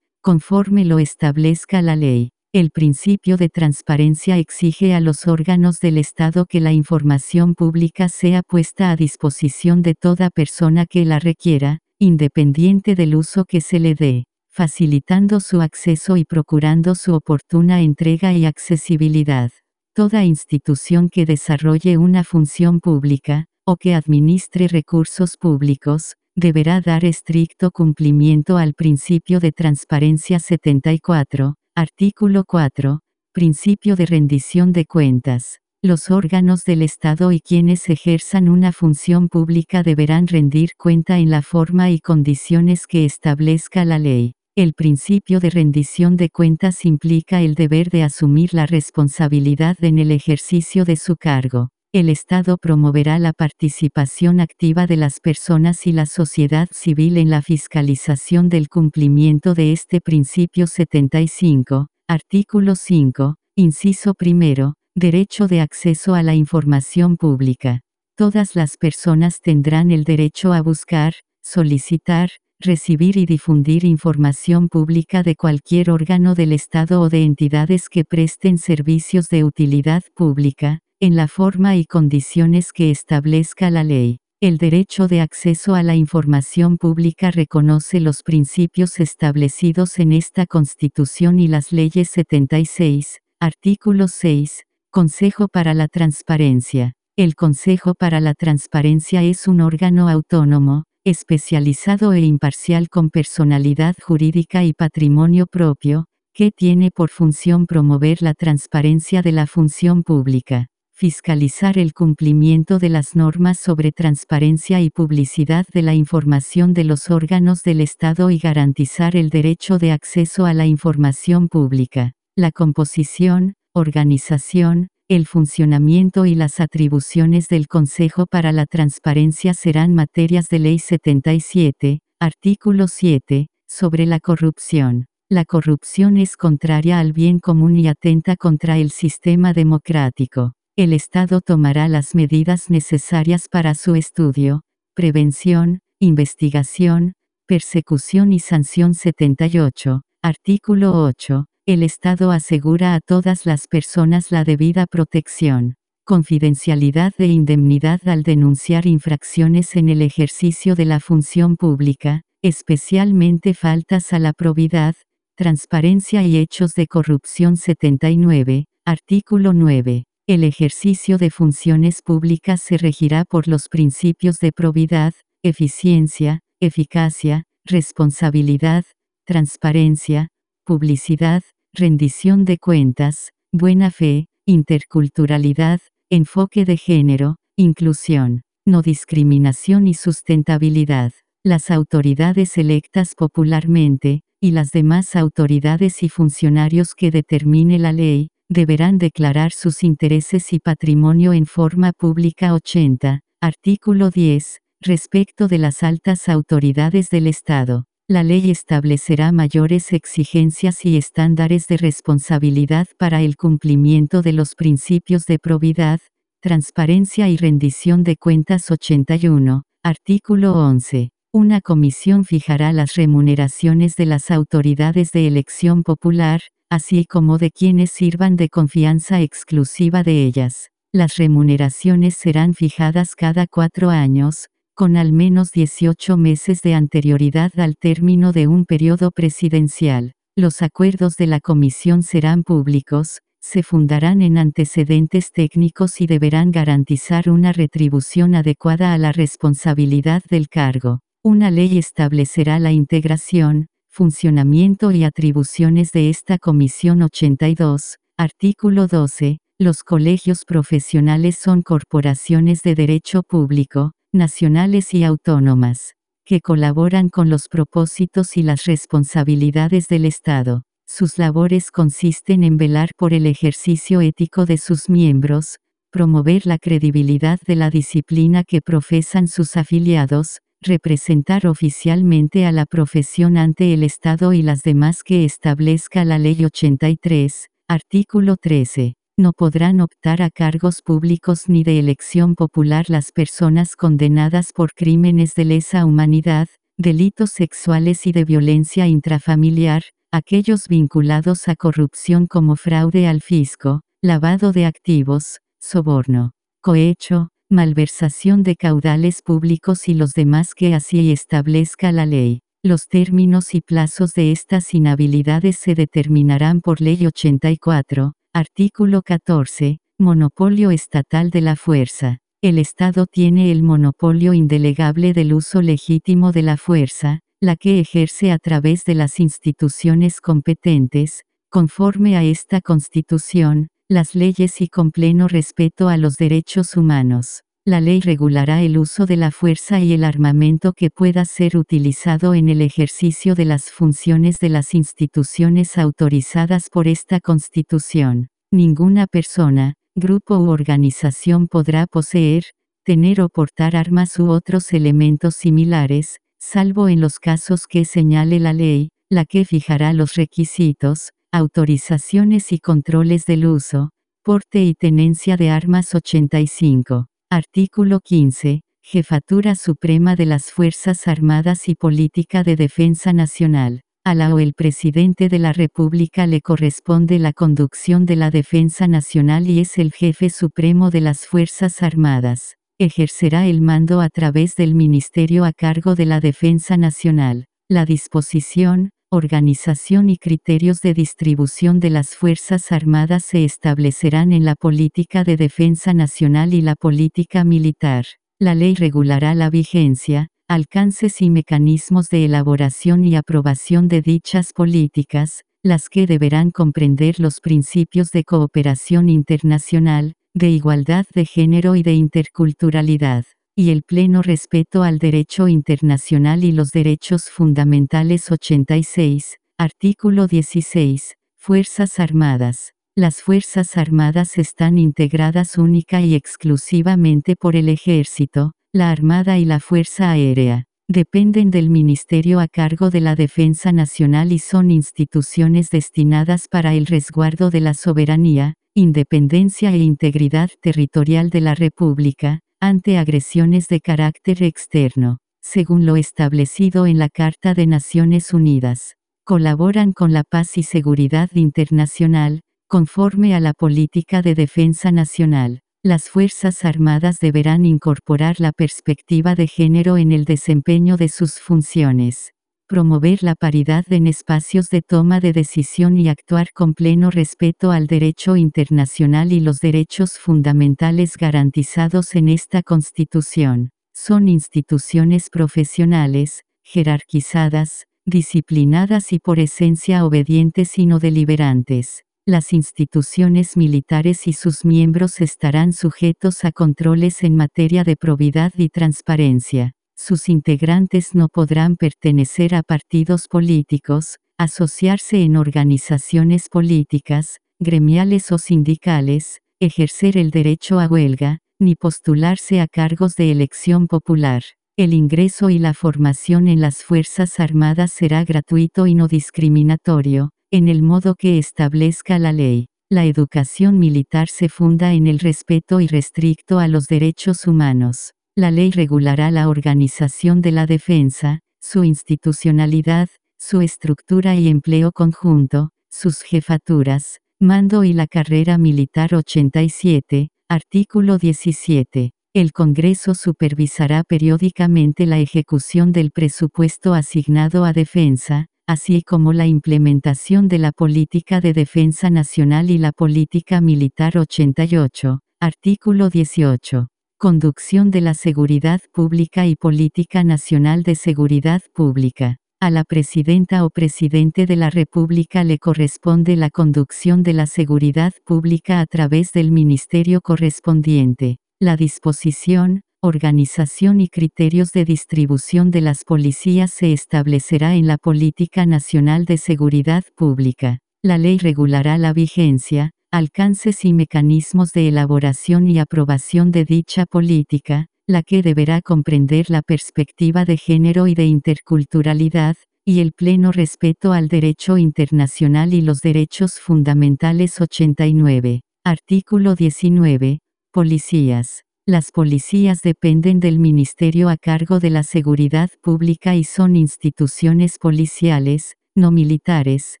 conforme 0.22 0.84
lo 0.84 0.98
establezca 0.98 1.82
la 1.82 1.96
ley. 1.96 2.30
El 2.52 2.70
principio 2.70 3.36
de 3.36 3.48
transparencia 3.48 4.38
exige 4.38 4.94
a 4.94 5.00
los 5.00 5.26
órganos 5.26 5.80
del 5.80 5.98
Estado 5.98 6.46
que 6.46 6.60
la 6.60 6.72
información 6.72 7.56
pública 7.56 8.08
sea 8.08 8.42
puesta 8.42 8.92
a 8.92 8.96
disposición 8.96 9.82
de 9.82 9.96
toda 9.96 10.30
persona 10.30 10.86
que 10.86 11.04
la 11.04 11.18
requiera, 11.18 11.80
independiente 11.98 12.94
del 12.94 13.16
uso 13.16 13.44
que 13.44 13.60
se 13.60 13.78
le 13.78 13.94
dé, 13.94 14.24
facilitando 14.50 15.40
su 15.40 15.60
acceso 15.60 16.16
y 16.16 16.24
procurando 16.24 16.94
su 16.94 17.14
oportuna 17.14 17.80
entrega 17.80 18.32
y 18.32 18.46
accesibilidad. 18.46 19.50
Toda 19.94 20.24
institución 20.24 21.08
que 21.08 21.26
desarrolle 21.26 21.98
una 21.98 22.24
función 22.24 22.80
pública, 22.80 23.46
o 23.66 23.76
que 23.76 23.94
administre 23.94 24.68
recursos 24.68 25.36
públicos, 25.36 26.14
deberá 26.36 26.80
dar 26.80 27.04
estricto 27.04 27.70
cumplimiento 27.70 28.56
al 28.56 28.74
principio 28.74 29.40
de 29.40 29.52
transparencia 29.52 30.38
74, 30.38 31.54
artículo 31.74 32.44
4, 32.44 33.00
principio 33.32 33.96
de 33.96 34.06
rendición 34.06 34.72
de 34.72 34.84
cuentas. 34.86 35.60
Los 35.84 36.10
órganos 36.10 36.64
del 36.64 36.80
Estado 36.80 37.30
y 37.30 37.40
quienes 37.40 37.90
ejerzan 37.90 38.48
una 38.48 38.72
función 38.72 39.28
pública 39.28 39.82
deberán 39.82 40.26
rendir 40.26 40.70
cuenta 40.78 41.18
en 41.18 41.28
la 41.28 41.42
forma 41.42 41.90
y 41.90 42.00
condiciones 42.00 42.86
que 42.86 43.04
establezca 43.04 43.84
la 43.84 43.98
ley. 43.98 44.32
El 44.56 44.72
principio 44.72 45.40
de 45.40 45.50
rendición 45.50 46.16
de 46.16 46.30
cuentas 46.30 46.86
implica 46.86 47.42
el 47.42 47.54
deber 47.54 47.90
de 47.90 48.02
asumir 48.02 48.54
la 48.54 48.64
responsabilidad 48.64 49.76
en 49.84 49.98
el 49.98 50.10
ejercicio 50.10 50.86
de 50.86 50.96
su 50.96 51.18
cargo. 51.18 51.68
El 51.92 52.08
Estado 52.08 52.56
promoverá 52.56 53.18
la 53.18 53.34
participación 53.34 54.40
activa 54.40 54.86
de 54.86 54.96
las 54.96 55.20
personas 55.20 55.86
y 55.86 55.92
la 55.92 56.06
sociedad 56.06 56.66
civil 56.72 57.18
en 57.18 57.28
la 57.28 57.42
fiscalización 57.42 58.48
del 58.48 58.70
cumplimiento 58.70 59.52
de 59.52 59.72
este 59.72 60.00
principio 60.00 60.66
75, 60.66 61.88
artículo 62.08 62.74
5, 62.74 63.34
inciso 63.54 64.14
primero, 64.14 64.76
derecho 64.96 65.48
de 65.48 65.60
acceso 65.60 66.14
a 66.14 66.22
la 66.22 66.36
información 66.36 67.16
pública. 67.16 67.80
Todas 68.16 68.54
las 68.54 68.76
personas 68.76 69.40
tendrán 69.40 69.90
el 69.90 70.04
derecho 70.04 70.52
a 70.52 70.62
buscar, 70.62 71.14
solicitar, 71.42 72.30
recibir 72.60 73.16
y 73.16 73.26
difundir 73.26 73.84
información 73.84 74.68
pública 74.68 75.24
de 75.24 75.34
cualquier 75.34 75.90
órgano 75.90 76.36
del 76.36 76.52
Estado 76.52 77.00
o 77.00 77.08
de 77.08 77.24
entidades 77.24 77.88
que 77.88 78.04
presten 78.04 78.56
servicios 78.56 79.28
de 79.28 79.42
utilidad 79.42 80.04
pública, 80.14 80.78
en 81.00 81.16
la 81.16 81.26
forma 81.26 81.74
y 81.76 81.86
condiciones 81.86 82.72
que 82.72 82.92
establezca 82.92 83.70
la 83.70 83.82
ley. 83.82 84.18
El 84.40 84.58
derecho 84.58 85.08
de 85.08 85.22
acceso 85.22 85.74
a 85.74 85.82
la 85.82 85.96
información 85.96 86.78
pública 86.78 87.32
reconoce 87.32 87.98
los 87.98 88.22
principios 88.22 89.00
establecidos 89.00 89.98
en 89.98 90.12
esta 90.12 90.46
Constitución 90.46 91.40
y 91.40 91.48
las 91.48 91.72
leyes 91.72 92.10
76, 92.10 93.18
artículo 93.40 94.06
6, 94.06 94.64
Consejo 94.94 95.48
para 95.48 95.74
la 95.74 95.88
Transparencia. 95.88 96.92
El 97.16 97.34
Consejo 97.34 97.94
para 97.96 98.20
la 98.20 98.32
Transparencia 98.32 99.24
es 99.24 99.48
un 99.48 99.60
órgano 99.60 100.08
autónomo, 100.08 100.84
especializado 101.04 102.12
e 102.12 102.20
imparcial 102.20 102.88
con 102.88 103.10
personalidad 103.10 103.96
jurídica 104.00 104.62
y 104.62 104.72
patrimonio 104.72 105.48
propio, 105.48 106.04
que 106.32 106.52
tiene 106.52 106.92
por 106.92 107.10
función 107.10 107.66
promover 107.66 108.22
la 108.22 108.34
transparencia 108.34 109.20
de 109.20 109.32
la 109.32 109.48
función 109.48 110.04
pública 110.04 110.68
fiscalizar 110.92 111.76
el 111.76 111.92
cumplimiento 111.92 112.78
de 112.78 112.88
las 112.88 113.16
normas 113.16 113.58
sobre 113.58 113.90
transparencia 113.90 114.80
y 114.80 114.90
publicidad 114.90 115.66
de 115.74 115.82
la 115.82 115.94
información 115.94 116.72
de 116.72 116.84
los 116.84 117.10
órganos 117.10 117.64
del 117.64 117.80
Estado 117.80 118.30
y 118.30 118.38
garantizar 118.38 119.16
el 119.16 119.28
derecho 119.28 119.78
de 119.78 119.90
acceso 119.90 120.46
a 120.46 120.54
la 120.54 120.66
información 120.66 121.48
pública. 121.48 122.12
La 122.36 122.52
composición, 122.52 123.54
organización, 123.74 124.88
el 125.08 125.26
funcionamiento 125.26 126.24
y 126.24 126.34
las 126.34 126.60
atribuciones 126.60 127.48
del 127.48 127.66
Consejo 127.66 128.26
para 128.26 128.52
la 128.52 128.66
Transparencia 128.66 129.52
serán 129.52 129.94
materias 129.94 130.48
de 130.48 130.60
Ley 130.60 130.78
77, 130.78 132.00
artículo 132.20 132.88
7, 132.88 133.48
sobre 133.68 134.06
la 134.06 134.20
corrupción. 134.20 135.06
La 135.28 135.44
corrupción 135.44 136.16
es 136.16 136.36
contraria 136.36 137.00
al 137.00 137.12
bien 137.12 137.40
común 137.40 137.76
y 137.76 137.88
atenta 137.88 138.36
contra 138.36 138.78
el 138.78 138.90
sistema 138.90 139.52
democrático. 139.52 140.52
El 140.76 140.92
Estado 140.92 141.40
tomará 141.40 141.88
las 141.88 142.14
medidas 142.14 142.70
necesarias 142.70 143.48
para 143.50 143.74
su 143.74 143.94
estudio, 143.94 144.62
prevención, 144.94 145.80
investigación, 146.00 147.14
persecución 147.46 148.32
y 148.32 148.38
sanción 148.38 148.94
78, 148.94 150.02
artículo 150.22 151.04
8. 151.04 151.46
El 151.66 151.82
Estado 151.82 152.30
asegura 152.30 152.94
a 152.94 153.00
todas 153.00 153.46
las 153.46 153.68
personas 153.68 154.30
la 154.30 154.44
debida 154.44 154.86
protección, 154.86 155.76
confidencialidad 156.04 157.14
e 157.16 157.28
indemnidad 157.28 158.06
al 158.06 158.22
denunciar 158.22 158.84
infracciones 158.84 159.74
en 159.74 159.88
el 159.88 160.02
ejercicio 160.02 160.74
de 160.74 160.84
la 160.84 161.00
función 161.00 161.56
pública, 161.56 162.20
especialmente 162.42 163.54
faltas 163.54 164.12
a 164.12 164.18
la 164.18 164.34
probidad, 164.34 164.94
transparencia 165.36 166.22
y 166.22 166.36
hechos 166.36 166.74
de 166.74 166.86
corrupción 166.86 167.56
79, 167.56 168.66
artículo 168.84 169.54
9. 169.54 170.04
El 170.26 170.44
ejercicio 170.44 171.16
de 171.16 171.30
funciones 171.30 172.02
públicas 172.02 172.60
se 172.60 172.76
regirá 172.76 173.24
por 173.24 173.48
los 173.48 173.70
principios 173.70 174.38
de 174.38 174.52
probidad, 174.52 175.14
eficiencia, 175.42 176.40
eficacia, 176.60 177.44
responsabilidad, 177.64 178.84
transparencia, 179.24 180.28
publicidad, 180.66 181.42
rendición 181.74 182.44
de 182.44 182.58
cuentas, 182.58 183.30
buena 183.52 183.90
fe, 183.90 184.26
interculturalidad, 184.46 185.80
enfoque 186.08 186.64
de 186.64 186.76
género, 186.76 187.36
inclusión, 187.56 188.42
no 188.64 188.80
discriminación 188.80 189.88
y 189.88 189.94
sustentabilidad. 189.94 191.12
Las 191.44 191.72
autoridades 191.72 192.56
electas 192.58 193.14
popularmente, 193.16 194.20
y 194.40 194.52
las 194.52 194.70
demás 194.70 195.16
autoridades 195.16 196.02
y 196.04 196.08
funcionarios 196.08 196.94
que 196.94 197.10
determine 197.10 197.78
la 197.78 197.92
ley, 197.92 198.28
deberán 198.48 198.98
declarar 198.98 199.50
sus 199.52 199.82
intereses 199.82 200.52
y 200.52 200.60
patrimonio 200.60 201.32
en 201.32 201.46
forma 201.46 201.92
pública 201.92 202.54
80, 202.54 203.20
artículo 203.42 204.10
10, 204.10 204.58
respecto 204.80 205.48
de 205.48 205.58
las 205.58 205.82
altas 205.82 206.28
autoridades 206.28 207.10
del 207.10 207.26
Estado. 207.26 207.86
La 208.06 208.22
ley 208.22 208.50
establecerá 208.50 209.32
mayores 209.32 209.94
exigencias 209.94 210.84
y 210.84 210.98
estándares 210.98 211.66
de 211.68 211.78
responsabilidad 211.78 212.86
para 212.98 213.22
el 213.22 213.34
cumplimiento 213.38 214.20
de 214.20 214.34
los 214.34 214.54
principios 214.56 215.24
de 215.24 215.38
probidad, 215.38 216.00
transparencia 216.42 217.30
y 217.30 217.38
rendición 217.38 218.04
de 218.04 218.18
cuentas 218.18 218.70
81, 218.70 219.62
artículo 219.82 220.52
11. 220.52 221.12
Una 221.32 221.62
comisión 221.62 222.26
fijará 222.26 222.74
las 222.74 222.94
remuneraciones 222.94 223.96
de 223.96 224.04
las 224.04 224.30
autoridades 224.30 225.10
de 225.10 225.26
elección 225.26 225.82
popular, 225.82 226.42
así 226.70 227.06
como 227.06 227.38
de 227.38 227.52
quienes 227.52 227.90
sirvan 227.90 228.36
de 228.36 228.50
confianza 228.50 229.22
exclusiva 229.22 230.02
de 230.02 230.24
ellas. 230.24 230.68
Las 230.92 231.16
remuneraciones 231.16 232.16
serán 232.16 232.52
fijadas 232.52 233.16
cada 233.16 233.46
cuatro 233.46 233.88
años, 233.88 234.48
con 234.74 234.96
al 234.96 235.12
menos 235.12 235.52
18 235.52 236.16
meses 236.16 236.60
de 236.62 236.74
anterioridad 236.74 237.52
al 237.58 237.76
término 237.76 238.32
de 238.32 238.48
un 238.48 238.64
periodo 238.64 239.10
presidencial. 239.10 240.12
Los 240.36 240.62
acuerdos 240.62 241.16
de 241.16 241.28
la 241.28 241.40
comisión 241.40 242.02
serán 242.02 242.42
públicos, 242.42 243.20
se 243.40 243.62
fundarán 243.62 244.20
en 244.22 244.36
antecedentes 244.38 245.30
técnicos 245.30 246.00
y 246.00 246.06
deberán 246.06 246.50
garantizar 246.50 247.30
una 247.30 247.52
retribución 247.52 248.34
adecuada 248.34 248.92
a 248.94 248.98
la 248.98 249.12
responsabilidad 249.12 250.22
del 250.28 250.48
cargo. 250.48 251.00
Una 251.22 251.50
ley 251.50 251.78
establecerá 251.78 252.58
la 252.58 252.72
integración, 252.72 253.66
Funcionamiento 253.96 254.90
y 254.90 255.04
atribuciones 255.04 255.92
de 255.92 256.10
esta 256.10 256.38
Comisión 256.38 257.00
82, 257.00 257.98
artículo 258.18 258.88
12. 258.88 259.38
Los 259.60 259.84
colegios 259.84 260.44
profesionales 260.44 261.38
son 261.38 261.62
corporaciones 261.62 262.62
de 262.62 262.74
derecho 262.74 263.22
público, 263.22 263.92
nacionales 264.14 264.94
y 264.94 265.04
autónomas. 265.04 265.94
que 266.24 266.40
colaboran 266.40 267.10
con 267.10 267.28
los 267.28 267.48
propósitos 267.48 268.38
y 268.38 268.42
las 268.42 268.64
responsabilidades 268.64 269.88
del 269.88 270.06
Estado. 270.06 270.62
Sus 270.86 271.18
labores 271.18 271.70
consisten 271.70 272.44
en 272.44 272.56
velar 272.56 272.90
por 272.96 273.12
el 273.12 273.26
ejercicio 273.26 274.00
ético 274.00 274.46
de 274.46 274.56
sus 274.56 274.88
miembros, 274.88 275.58
promover 275.90 276.46
la 276.46 276.58
credibilidad 276.58 277.38
de 277.46 277.56
la 277.56 277.70
disciplina 277.70 278.42
que 278.42 278.62
profesan 278.62 279.28
sus 279.28 279.56
afiliados, 279.56 280.40
representar 280.62 281.46
oficialmente 281.46 282.46
a 282.46 282.52
la 282.52 282.66
profesión 282.66 283.36
ante 283.36 283.74
el 283.74 283.82
Estado 283.82 284.32
y 284.32 284.42
las 284.42 284.62
demás 284.62 285.02
que 285.02 285.24
establezca 285.24 286.04
la 286.04 286.18
Ley 286.18 286.44
83, 286.44 287.48
artículo 287.68 288.36
13. 288.36 288.94
No 289.16 289.32
podrán 289.32 289.80
optar 289.80 290.22
a 290.22 290.30
cargos 290.30 290.82
públicos 290.82 291.48
ni 291.48 291.62
de 291.62 291.78
elección 291.78 292.34
popular 292.34 292.86
las 292.88 293.12
personas 293.12 293.76
condenadas 293.76 294.52
por 294.52 294.74
crímenes 294.74 295.36
de 295.36 295.44
lesa 295.44 295.84
humanidad, 295.84 296.48
delitos 296.76 297.30
sexuales 297.30 298.08
y 298.08 298.12
de 298.12 298.24
violencia 298.24 298.88
intrafamiliar, 298.88 299.84
aquellos 300.12 300.66
vinculados 300.66 301.46
a 301.46 301.54
corrupción 301.54 302.26
como 302.26 302.56
fraude 302.56 303.06
al 303.06 303.20
fisco, 303.20 303.82
lavado 304.02 304.50
de 304.50 304.66
activos, 304.66 305.38
soborno, 305.60 306.32
cohecho, 306.60 307.28
malversación 307.48 308.42
de 308.42 308.56
caudales 308.56 309.22
públicos 309.22 309.88
y 309.88 309.94
los 309.94 310.14
demás 310.14 310.54
que 310.54 310.74
así 310.74 311.12
establezca 311.12 311.92
la 311.92 312.04
ley. 312.04 312.40
Los 312.64 312.88
términos 312.88 313.54
y 313.54 313.60
plazos 313.60 314.14
de 314.14 314.32
estas 314.32 314.74
inhabilidades 314.74 315.56
se 315.56 315.76
determinarán 315.76 316.60
por 316.60 316.80
Ley 316.80 317.06
84, 317.06 318.14
artículo 318.34 319.02
14, 319.02 319.78
Monopolio 319.96 320.72
estatal 320.72 321.30
de 321.30 321.40
la 321.40 321.54
fuerza. 321.54 322.18
El 322.42 322.58
Estado 322.58 323.06
tiene 323.06 323.52
el 323.52 323.62
monopolio 323.62 324.34
indelegable 324.34 325.12
del 325.12 325.34
uso 325.34 325.62
legítimo 325.62 326.32
de 326.32 326.42
la 326.42 326.56
fuerza, 326.56 327.20
la 327.40 327.54
que 327.54 327.78
ejerce 327.78 328.32
a 328.32 328.38
través 328.38 328.84
de 328.84 328.96
las 328.96 329.20
instituciones 329.20 330.20
competentes, 330.20 331.22
conforme 331.48 332.16
a 332.16 332.24
esta 332.24 332.60
Constitución, 332.60 333.68
las 333.88 334.16
leyes 334.16 334.60
y 334.60 334.66
con 334.66 334.90
pleno 334.90 335.28
respeto 335.28 335.88
a 335.88 335.96
los 335.96 336.16
derechos 336.16 336.76
humanos. 336.76 337.44
La 337.66 337.80
ley 337.80 338.00
regulará 338.02 338.60
el 338.60 338.76
uso 338.76 339.06
de 339.06 339.16
la 339.16 339.30
fuerza 339.30 339.80
y 339.80 339.94
el 339.94 340.04
armamento 340.04 340.74
que 340.74 340.90
pueda 340.90 341.24
ser 341.24 341.56
utilizado 341.56 342.34
en 342.34 342.50
el 342.50 342.60
ejercicio 342.60 343.34
de 343.34 343.46
las 343.46 343.70
funciones 343.70 344.38
de 344.38 344.50
las 344.50 344.74
instituciones 344.74 345.78
autorizadas 345.78 346.68
por 346.68 346.88
esta 346.88 347.20
Constitución. 347.20 348.28
Ninguna 348.52 349.06
persona, 349.06 349.76
grupo 349.94 350.36
u 350.36 350.50
organización 350.50 351.48
podrá 351.48 351.86
poseer, 351.86 352.44
tener 352.84 353.22
o 353.22 353.30
portar 353.30 353.76
armas 353.76 354.18
u 354.18 354.28
otros 354.28 354.74
elementos 354.74 355.34
similares, 355.34 356.18
salvo 356.38 356.90
en 356.90 357.00
los 357.00 357.18
casos 357.18 357.66
que 357.66 357.86
señale 357.86 358.40
la 358.40 358.52
ley, 358.52 358.90
la 359.08 359.24
que 359.24 359.46
fijará 359.46 359.94
los 359.94 360.16
requisitos, 360.16 361.12
autorizaciones 361.32 362.52
y 362.52 362.58
controles 362.58 363.24
del 363.24 363.46
uso, 363.46 363.88
porte 364.22 364.62
y 364.62 364.74
tenencia 364.74 365.38
de 365.38 365.48
armas 365.48 365.94
85. 365.94 367.06
Artículo 367.30 368.00
15. 368.00 368.60
Jefatura 368.82 369.54
Suprema 369.54 370.14
de 370.14 370.26
las 370.26 370.52
Fuerzas 370.52 371.08
Armadas 371.08 371.68
y 371.68 371.74
Política 371.74 372.44
de 372.44 372.54
Defensa 372.54 373.12
Nacional. 373.12 373.80
A 374.04 374.14
la 374.14 374.34
o 374.34 374.38
el 374.38 374.52
presidente 374.52 375.28
de 375.28 375.38
la 375.38 375.52
República 375.52 376.26
le 376.26 376.42
corresponde 376.42 377.18
la 377.18 377.32
conducción 377.32 378.04
de 378.04 378.16
la 378.16 378.30
defensa 378.30 378.86
nacional 378.86 379.48
y 379.48 379.60
es 379.60 379.78
el 379.78 379.92
jefe 379.92 380.28
supremo 380.28 380.90
de 380.90 381.00
las 381.00 381.26
Fuerzas 381.26 381.82
Armadas. 381.82 382.56
Ejercerá 382.78 383.46
el 383.46 383.62
mando 383.62 384.00
a 384.00 384.10
través 384.10 384.54
del 384.54 384.74
Ministerio 384.74 385.44
a 385.44 385.52
cargo 385.52 385.94
de 385.94 386.06
la 386.06 386.20
Defensa 386.20 386.76
Nacional. 386.76 387.46
La 387.68 387.86
disposición, 387.86 388.90
organización 389.14 390.10
y 390.10 390.18
criterios 390.18 390.80
de 390.80 390.94
distribución 390.94 391.80
de 391.80 391.90
las 391.90 392.16
Fuerzas 392.16 392.72
Armadas 392.72 393.24
se 393.24 393.44
establecerán 393.44 394.32
en 394.32 394.44
la 394.44 394.54
política 394.54 395.24
de 395.24 395.36
defensa 395.36 395.94
nacional 395.94 396.52
y 396.52 396.60
la 396.60 396.74
política 396.76 397.44
militar. 397.44 398.04
La 398.38 398.54
ley 398.54 398.74
regulará 398.74 399.34
la 399.34 399.50
vigencia, 399.50 400.28
alcances 400.48 401.22
y 401.22 401.30
mecanismos 401.30 402.08
de 402.08 402.24
elaboración 402.26 403.04
y 403.04 403.16
aprobación 403.16 403.88
de 403.88 404.02
dichas 404.02 404.52
políticas, 404.52 405.42
las 405.62 405.88
que 405.88 406.06
deberán 406.06 406.50
comprender 406.50 407.20
los 407.20 407.40
principios 407.40 408.10
de 408.10 408.24
cooperación 408.24 409.08
internacional, 409.08 410.14
de 410.34 410.50
igualdad 410.50 411.06
de 411.14 411.24
género 411.24 411.76
y 411.76 411.82
de 411.82 411.94
interculturalidad 411.94 413.24
y 413.56 413.70
el 413.70 413.82
pleno 413.84 414.20
respeto 414.20 414.82
al 414.82 414.98
derecho 414.98 415.46
internacional 415.46 416.42
y 416.42 416.50
los 416.50 416.72
derechos 416.72 417.30
fundamentales 417.30 418.32
86, 418.32 419.36
artículo 419.58 420.26
16, 420.26 421.14
Fuerzas 421.36 422.00
Armadas. 422.00 422.72
Las 422.96 423.22
Fuerzas 423.22 423.76
Armadas 423.76 424.38
están 424.38 424.78
integradas 424.78 425.56
única 425.56 426.00
y 426.00 426.14
exclusivamente 426.14 427.36
por 427.36 427.54
el 427.54 427.68
Ejército, 427.68 428.52
la 428.72 428.90
Armada 428.90 429.38
y 429.38 429.44
la 429.44 429.60
Fuerza 429.60 430.10
Aérea. 430.10 430.64
Dependen 430.88 431.50
del 431.50 431.70
Ministerio 431.70 432.40
a 432.40 432.48
cargo 432.48 432.90
de 432.90 433.00
la 433.00 433.14
Defensa 433.14 433.70
Nacional 433.70 434.32
y 434.32 434.40
son 434.40 434.72
instituciones 434.72 435.70
destinadas 435.70 436.48
para 436.48 436.74
el 436.74 436.86
resguardo 436.86 437.50
de 437.50 437.60
la 437.60 437.74
soberanía, 437.74 438.54
independencia 438.74 439.72
e 439.72 439.78
integridad 439.78 440.50
territorial 440.60 441.30
de 441.30 441.40
la 441.40 441.54
República, 441.54 442.40
ante 442.68 442.98
agresiones 442.98 443.68
de 443.68 443.80
carácter 443.80 444.42
externo, 444.42 445.18
según 445.42 445.86
lo 445.86 445.96
establecido 445.96 446.86
en 446.86 446.98
la 446.98 447.08
Carta 447.08 447.54
de 447.54 447.66
Naciones 447.66 448.32
Unidas. 448.32 448.96
Colaboran 449.24 449.92
con 449.92 450.12
la 450.12 450.24
paz 450.24 450.58
y 450.58 450.62
seguridad 450.62 451.30
internacional, 451.34 452.40
conforme 452.68 453.34
a 453.34 453.40
la 453.40 453.54
política 453.54 454.20
de 454.20 454.34
defensa 454.34 454.92
nacional. 454.92 455.60
Las 455.82 456.10
Fuerzas 456.10 456.64
Armadas 456.64 457.20
deberán 457.20 457.64
incorporar 457.64 458.40
la 458.40 458.52
perspectiva 458.52 459.34
de 459.34 459.46
género 459.46 459.96
en 459.96 460.12
el 460.12 460.24
desempeño 460.24 460.96
de 460.96 461.08
sus 461.08 461.40
funciones 461.40 462.33
promover 462.66 463.22
la 463.22 463.34
paridad 463.34 463.84
en 463.90 464.06
espacios 464.06 464.70
de 464.70 464.82
toma 464.82 465.20
de 465.20 465.32
decisión 465.32 465.98
y 465.98 466.08
actuar 466.08 466.48
con 466.52 466.74
pleno 466.74 467.10
respeto 467.10 467.70
al 467.70 467.86
derecho 467.86 468.36
internacional 468.36 469.32
y 469.32 469.40
los 469.40 469.60
derechos 469.60 470.18
fundamentales 470.18 471.16
garantizados 471.16 472.14
en 472.14 472.28
esta 472.28 472.62
Constitución. 472.62 473.70
Son 473.92 474.28
instituciones 474.28 475.30
profesionales, 475.30 476.42
jerarquizadas, 476.62 477.86
disciplinadas 478.06 479.12
y 479.12 479.18
por 479.18 479.38
esencia 479.38 480.04
obedientes 480.04 480.78
y 480.78 480.86
no 480.86 480.98
deliberantes. 480.98 482.04
Las 482.26 482.54
instituciones 482.54 483.56
militares 483.56 484.26
y 484.26 484.32
sus 484.32 484.64
miembros 484.64 485.20
estarán 485.20 485.74
sujetos 485.74 486.44
a 486.44 486.52
controles 486.52 487.22
en 487.22 487.36
materia 487.36 487.84
de 487.84 487.96
probidad 487.96 488.52
y 488.56 488.70
transparencia. 488.70 489.74
Sus 489.96 490.28
integrantes 490.28 491.14
no 491.14 491.28
podrán 491.28 491.76
pertenecer 491.76 492.54
a 492.54 492.62
partidos 492.62 493.28
políticos, 493.28 494.18
asociarse 494.38 495.22
en 495.22 495.36
organizaciones 495.36 496.48
políticas, 496.48 497.38
gremiales 497.60 498.32
o 498.32 498.38
sindicales, 498.38 499.40
ejercer 499.60 500.16
el 500.16 500.30
derecho 500.30 500.80
a 500.80 500.86
huelga, 500.86 501.38
ni 501.60 501.76
postularse 501.76 502.60
a 502.60 502.66
cargos 502.66 503.14
de 503.16 503.30
elección 503.30 503.86
popular. 503.86 504.42
El 504.76 504.92
ingreso 504.92 505.50
y 505.50 505.60
la 505.60 505.72
formación 505.72 506.48
en 506.48 506.60
las 506.60 506.82
Fuerzas 506.82 507.38
Armadas 507.38 507.92
será 507.92 508.24
gratuito 508.24 508.88
y 508.88 508.96
no 508.96 509.06
discriminatorio, 509.06 510.30
en 510.50 510.68
el 510.68 510.82
modo 510.82 511.14
que 511.14 511.38
establezca 511.38 512.18
la 512.18 512.32
ley. 512.32 512.66
La 512.90 513.04
educación 513.04 513.78
militar 513.78 514.28
se 514.28 514.48
funda 514.48 514.92
en 514.92 515.06
el 515.06 515.20
respeto 515.20 515.80
irrestricto 515.80 516.58
a 516.58 516.66
los 516.66 516.86
derechos 516.88 517.46
humanos. 517.46 518.14
La 518.36 518.50
ley 518.50 518.72
regulará 518.72 519.30
la 519.30 519.48
organización 519.48 520.40
de 520.40 520.50
la 520.50 520.66
defensa, 520.66 521.38
su 521.60 521.84
institucionalidad, 521.84 523.08
su 523.38 523.60
estructura 523.60 524.34
y 524.34 524.48
empleo 524.48 524.90
conjunto, 524.90 525.70
sus 525.88 526.22
jefaturas, 526.22 527.20
mando 527.40 527.84
y 527.84 527.92
la 527.92 528.08
carrera 528.08 528.58
militar 528.58 529.14
87, 529.14 530.30
artículo 530.48 531.18
17. 531.18 532.10
El 532.34 532.50
Congreso 532.50 533.14
supervisará 533.14 534.02
periódicamente 534.02 535.06
la 535.06 535.20
ejecución 535.20 535.92
del 535.92 536.10
presupuesto 536.10 536.92
asignado 536.92 537.64
a 537.64 537.72
defensa, 537.72 538.46
así 538.66 539.02
como 539.02 539.32
la 539.32 539.46
implementación 539.46 540.48
de 540.48 540.58
la 540.58 540.72
política 540.72 541.40
de 541.40 541.52
defensa 541.52 542.10
nacional 542.10 542.72
y 542.72 542.78
la 542.78 542.90
política 542.90 543.60
militar 543.60 544.18
88, 544.18 545.20
artículo 545.40 546.10
18. 546.10 546.88
Conducción 547.18 547.92
de 547.92 548.00
la 548.00 548.12
Seguridad 548.12 548.80
Pública 548.92 549.46
y 549.46 549.54
Política 549.54 550.24
Nacional 550.24 550.82
de 550.82 550.96
Seguridad 550.96 551.62
Pública. 551.72 552.38
A 552.60 552.70
la 552.70 552.82
Presidenta 552.82 553.64
o 553.64 553.70
Presidente 553.70 554.46
de 554.46 554.56
la 554.56 554.68
República 554.68 555.44
le 555.44 555.58
corresponde 555.58 556.34
la 556.34 556.50
conducción 556.50 557.22
de 557.22 557.32
la 557.32 557.46
seguridad 557.46 558.12
pública 558.26 558.80
a 558.80 558.86
través 558.86 559.32
del 559.32 559.52
Ministerio 559.52 560.20
correspondiente. 560.22 561.38
La 561.60 561.76
disposición, 561.76 562.82
organización 563.00 564.00
y 564.00 564.08
criterios 564.08 564.72
de 564.72 564.84
distribución 564.84 565.70
de 565.70 565.82
las 565.82 566.04
policías 566.04 566.72
se 566.72 566.92
establecerá 566.92 567.76
en 567.76 567.86
la 567.86 567.96
Política 567.96 568.66
Nacional 568.66 569.24
de 569.24 569.38
Seguridad 569.38 570.02
Pública. 570.16 570.80
La 571.00 571.18
ley 571.18 571.38
regulará 571.38 571.96
la 571.96 572.12
vigencia, 572.12 572.90
alcances 573.14 573.84
y 573.84 573.92
mecanismos 573.92 574.72
de 574.72 574.88
elaboración 574.88 575.68
y 575.68 575.78
aprobación 575.78 576.50
de 576.50 576.64
dicha 576.64 577.06
política, 577.06 577.86
la 578.08 578.24
que 578.24 578.42
deberá 578.42 578.82
comprender 578.82 579.50
la 579.50 579.62
perspectiva 579.62 580.44
de 580.44 580.56
género 580.56 581.06
y 581.06 581.14
de 581.14 581.26
interculturalidad, 581.26 582.56
y 582.84 582.98
el 582.98 583.12
pleno 583.12 583.52
respeto 583.52 584.12
al 584.12 584.26
derecho 584.26 584.78
internacional 584.78 585.74
y 585.74 585.80
los 585.80 586.00
derechos 586.00 586.58
fundamentales 586.58 587.60
89. 587.60 588.62
Artículo 588.84 589.54
19. 589.54 590.40
Policías. 590.72 591.62
Las 591.86 592.10
policías 592.10 592.82
dependen 592.82 593.38
del 593.38 593.60
Ministerio 593.60 594.28
a 594.28 594.36
cargo 594.36 594.80
de 594.80 594.90
la 594.90 595.04
Seguridad 595.04 595.70
Pública 595.82 596.34
y 596.34 596.42
son 596.42 596.74
instituciones 596.74 597.78
policiales, 597.78 598.74
no 598.96 599.12
militares, 599.12 600.00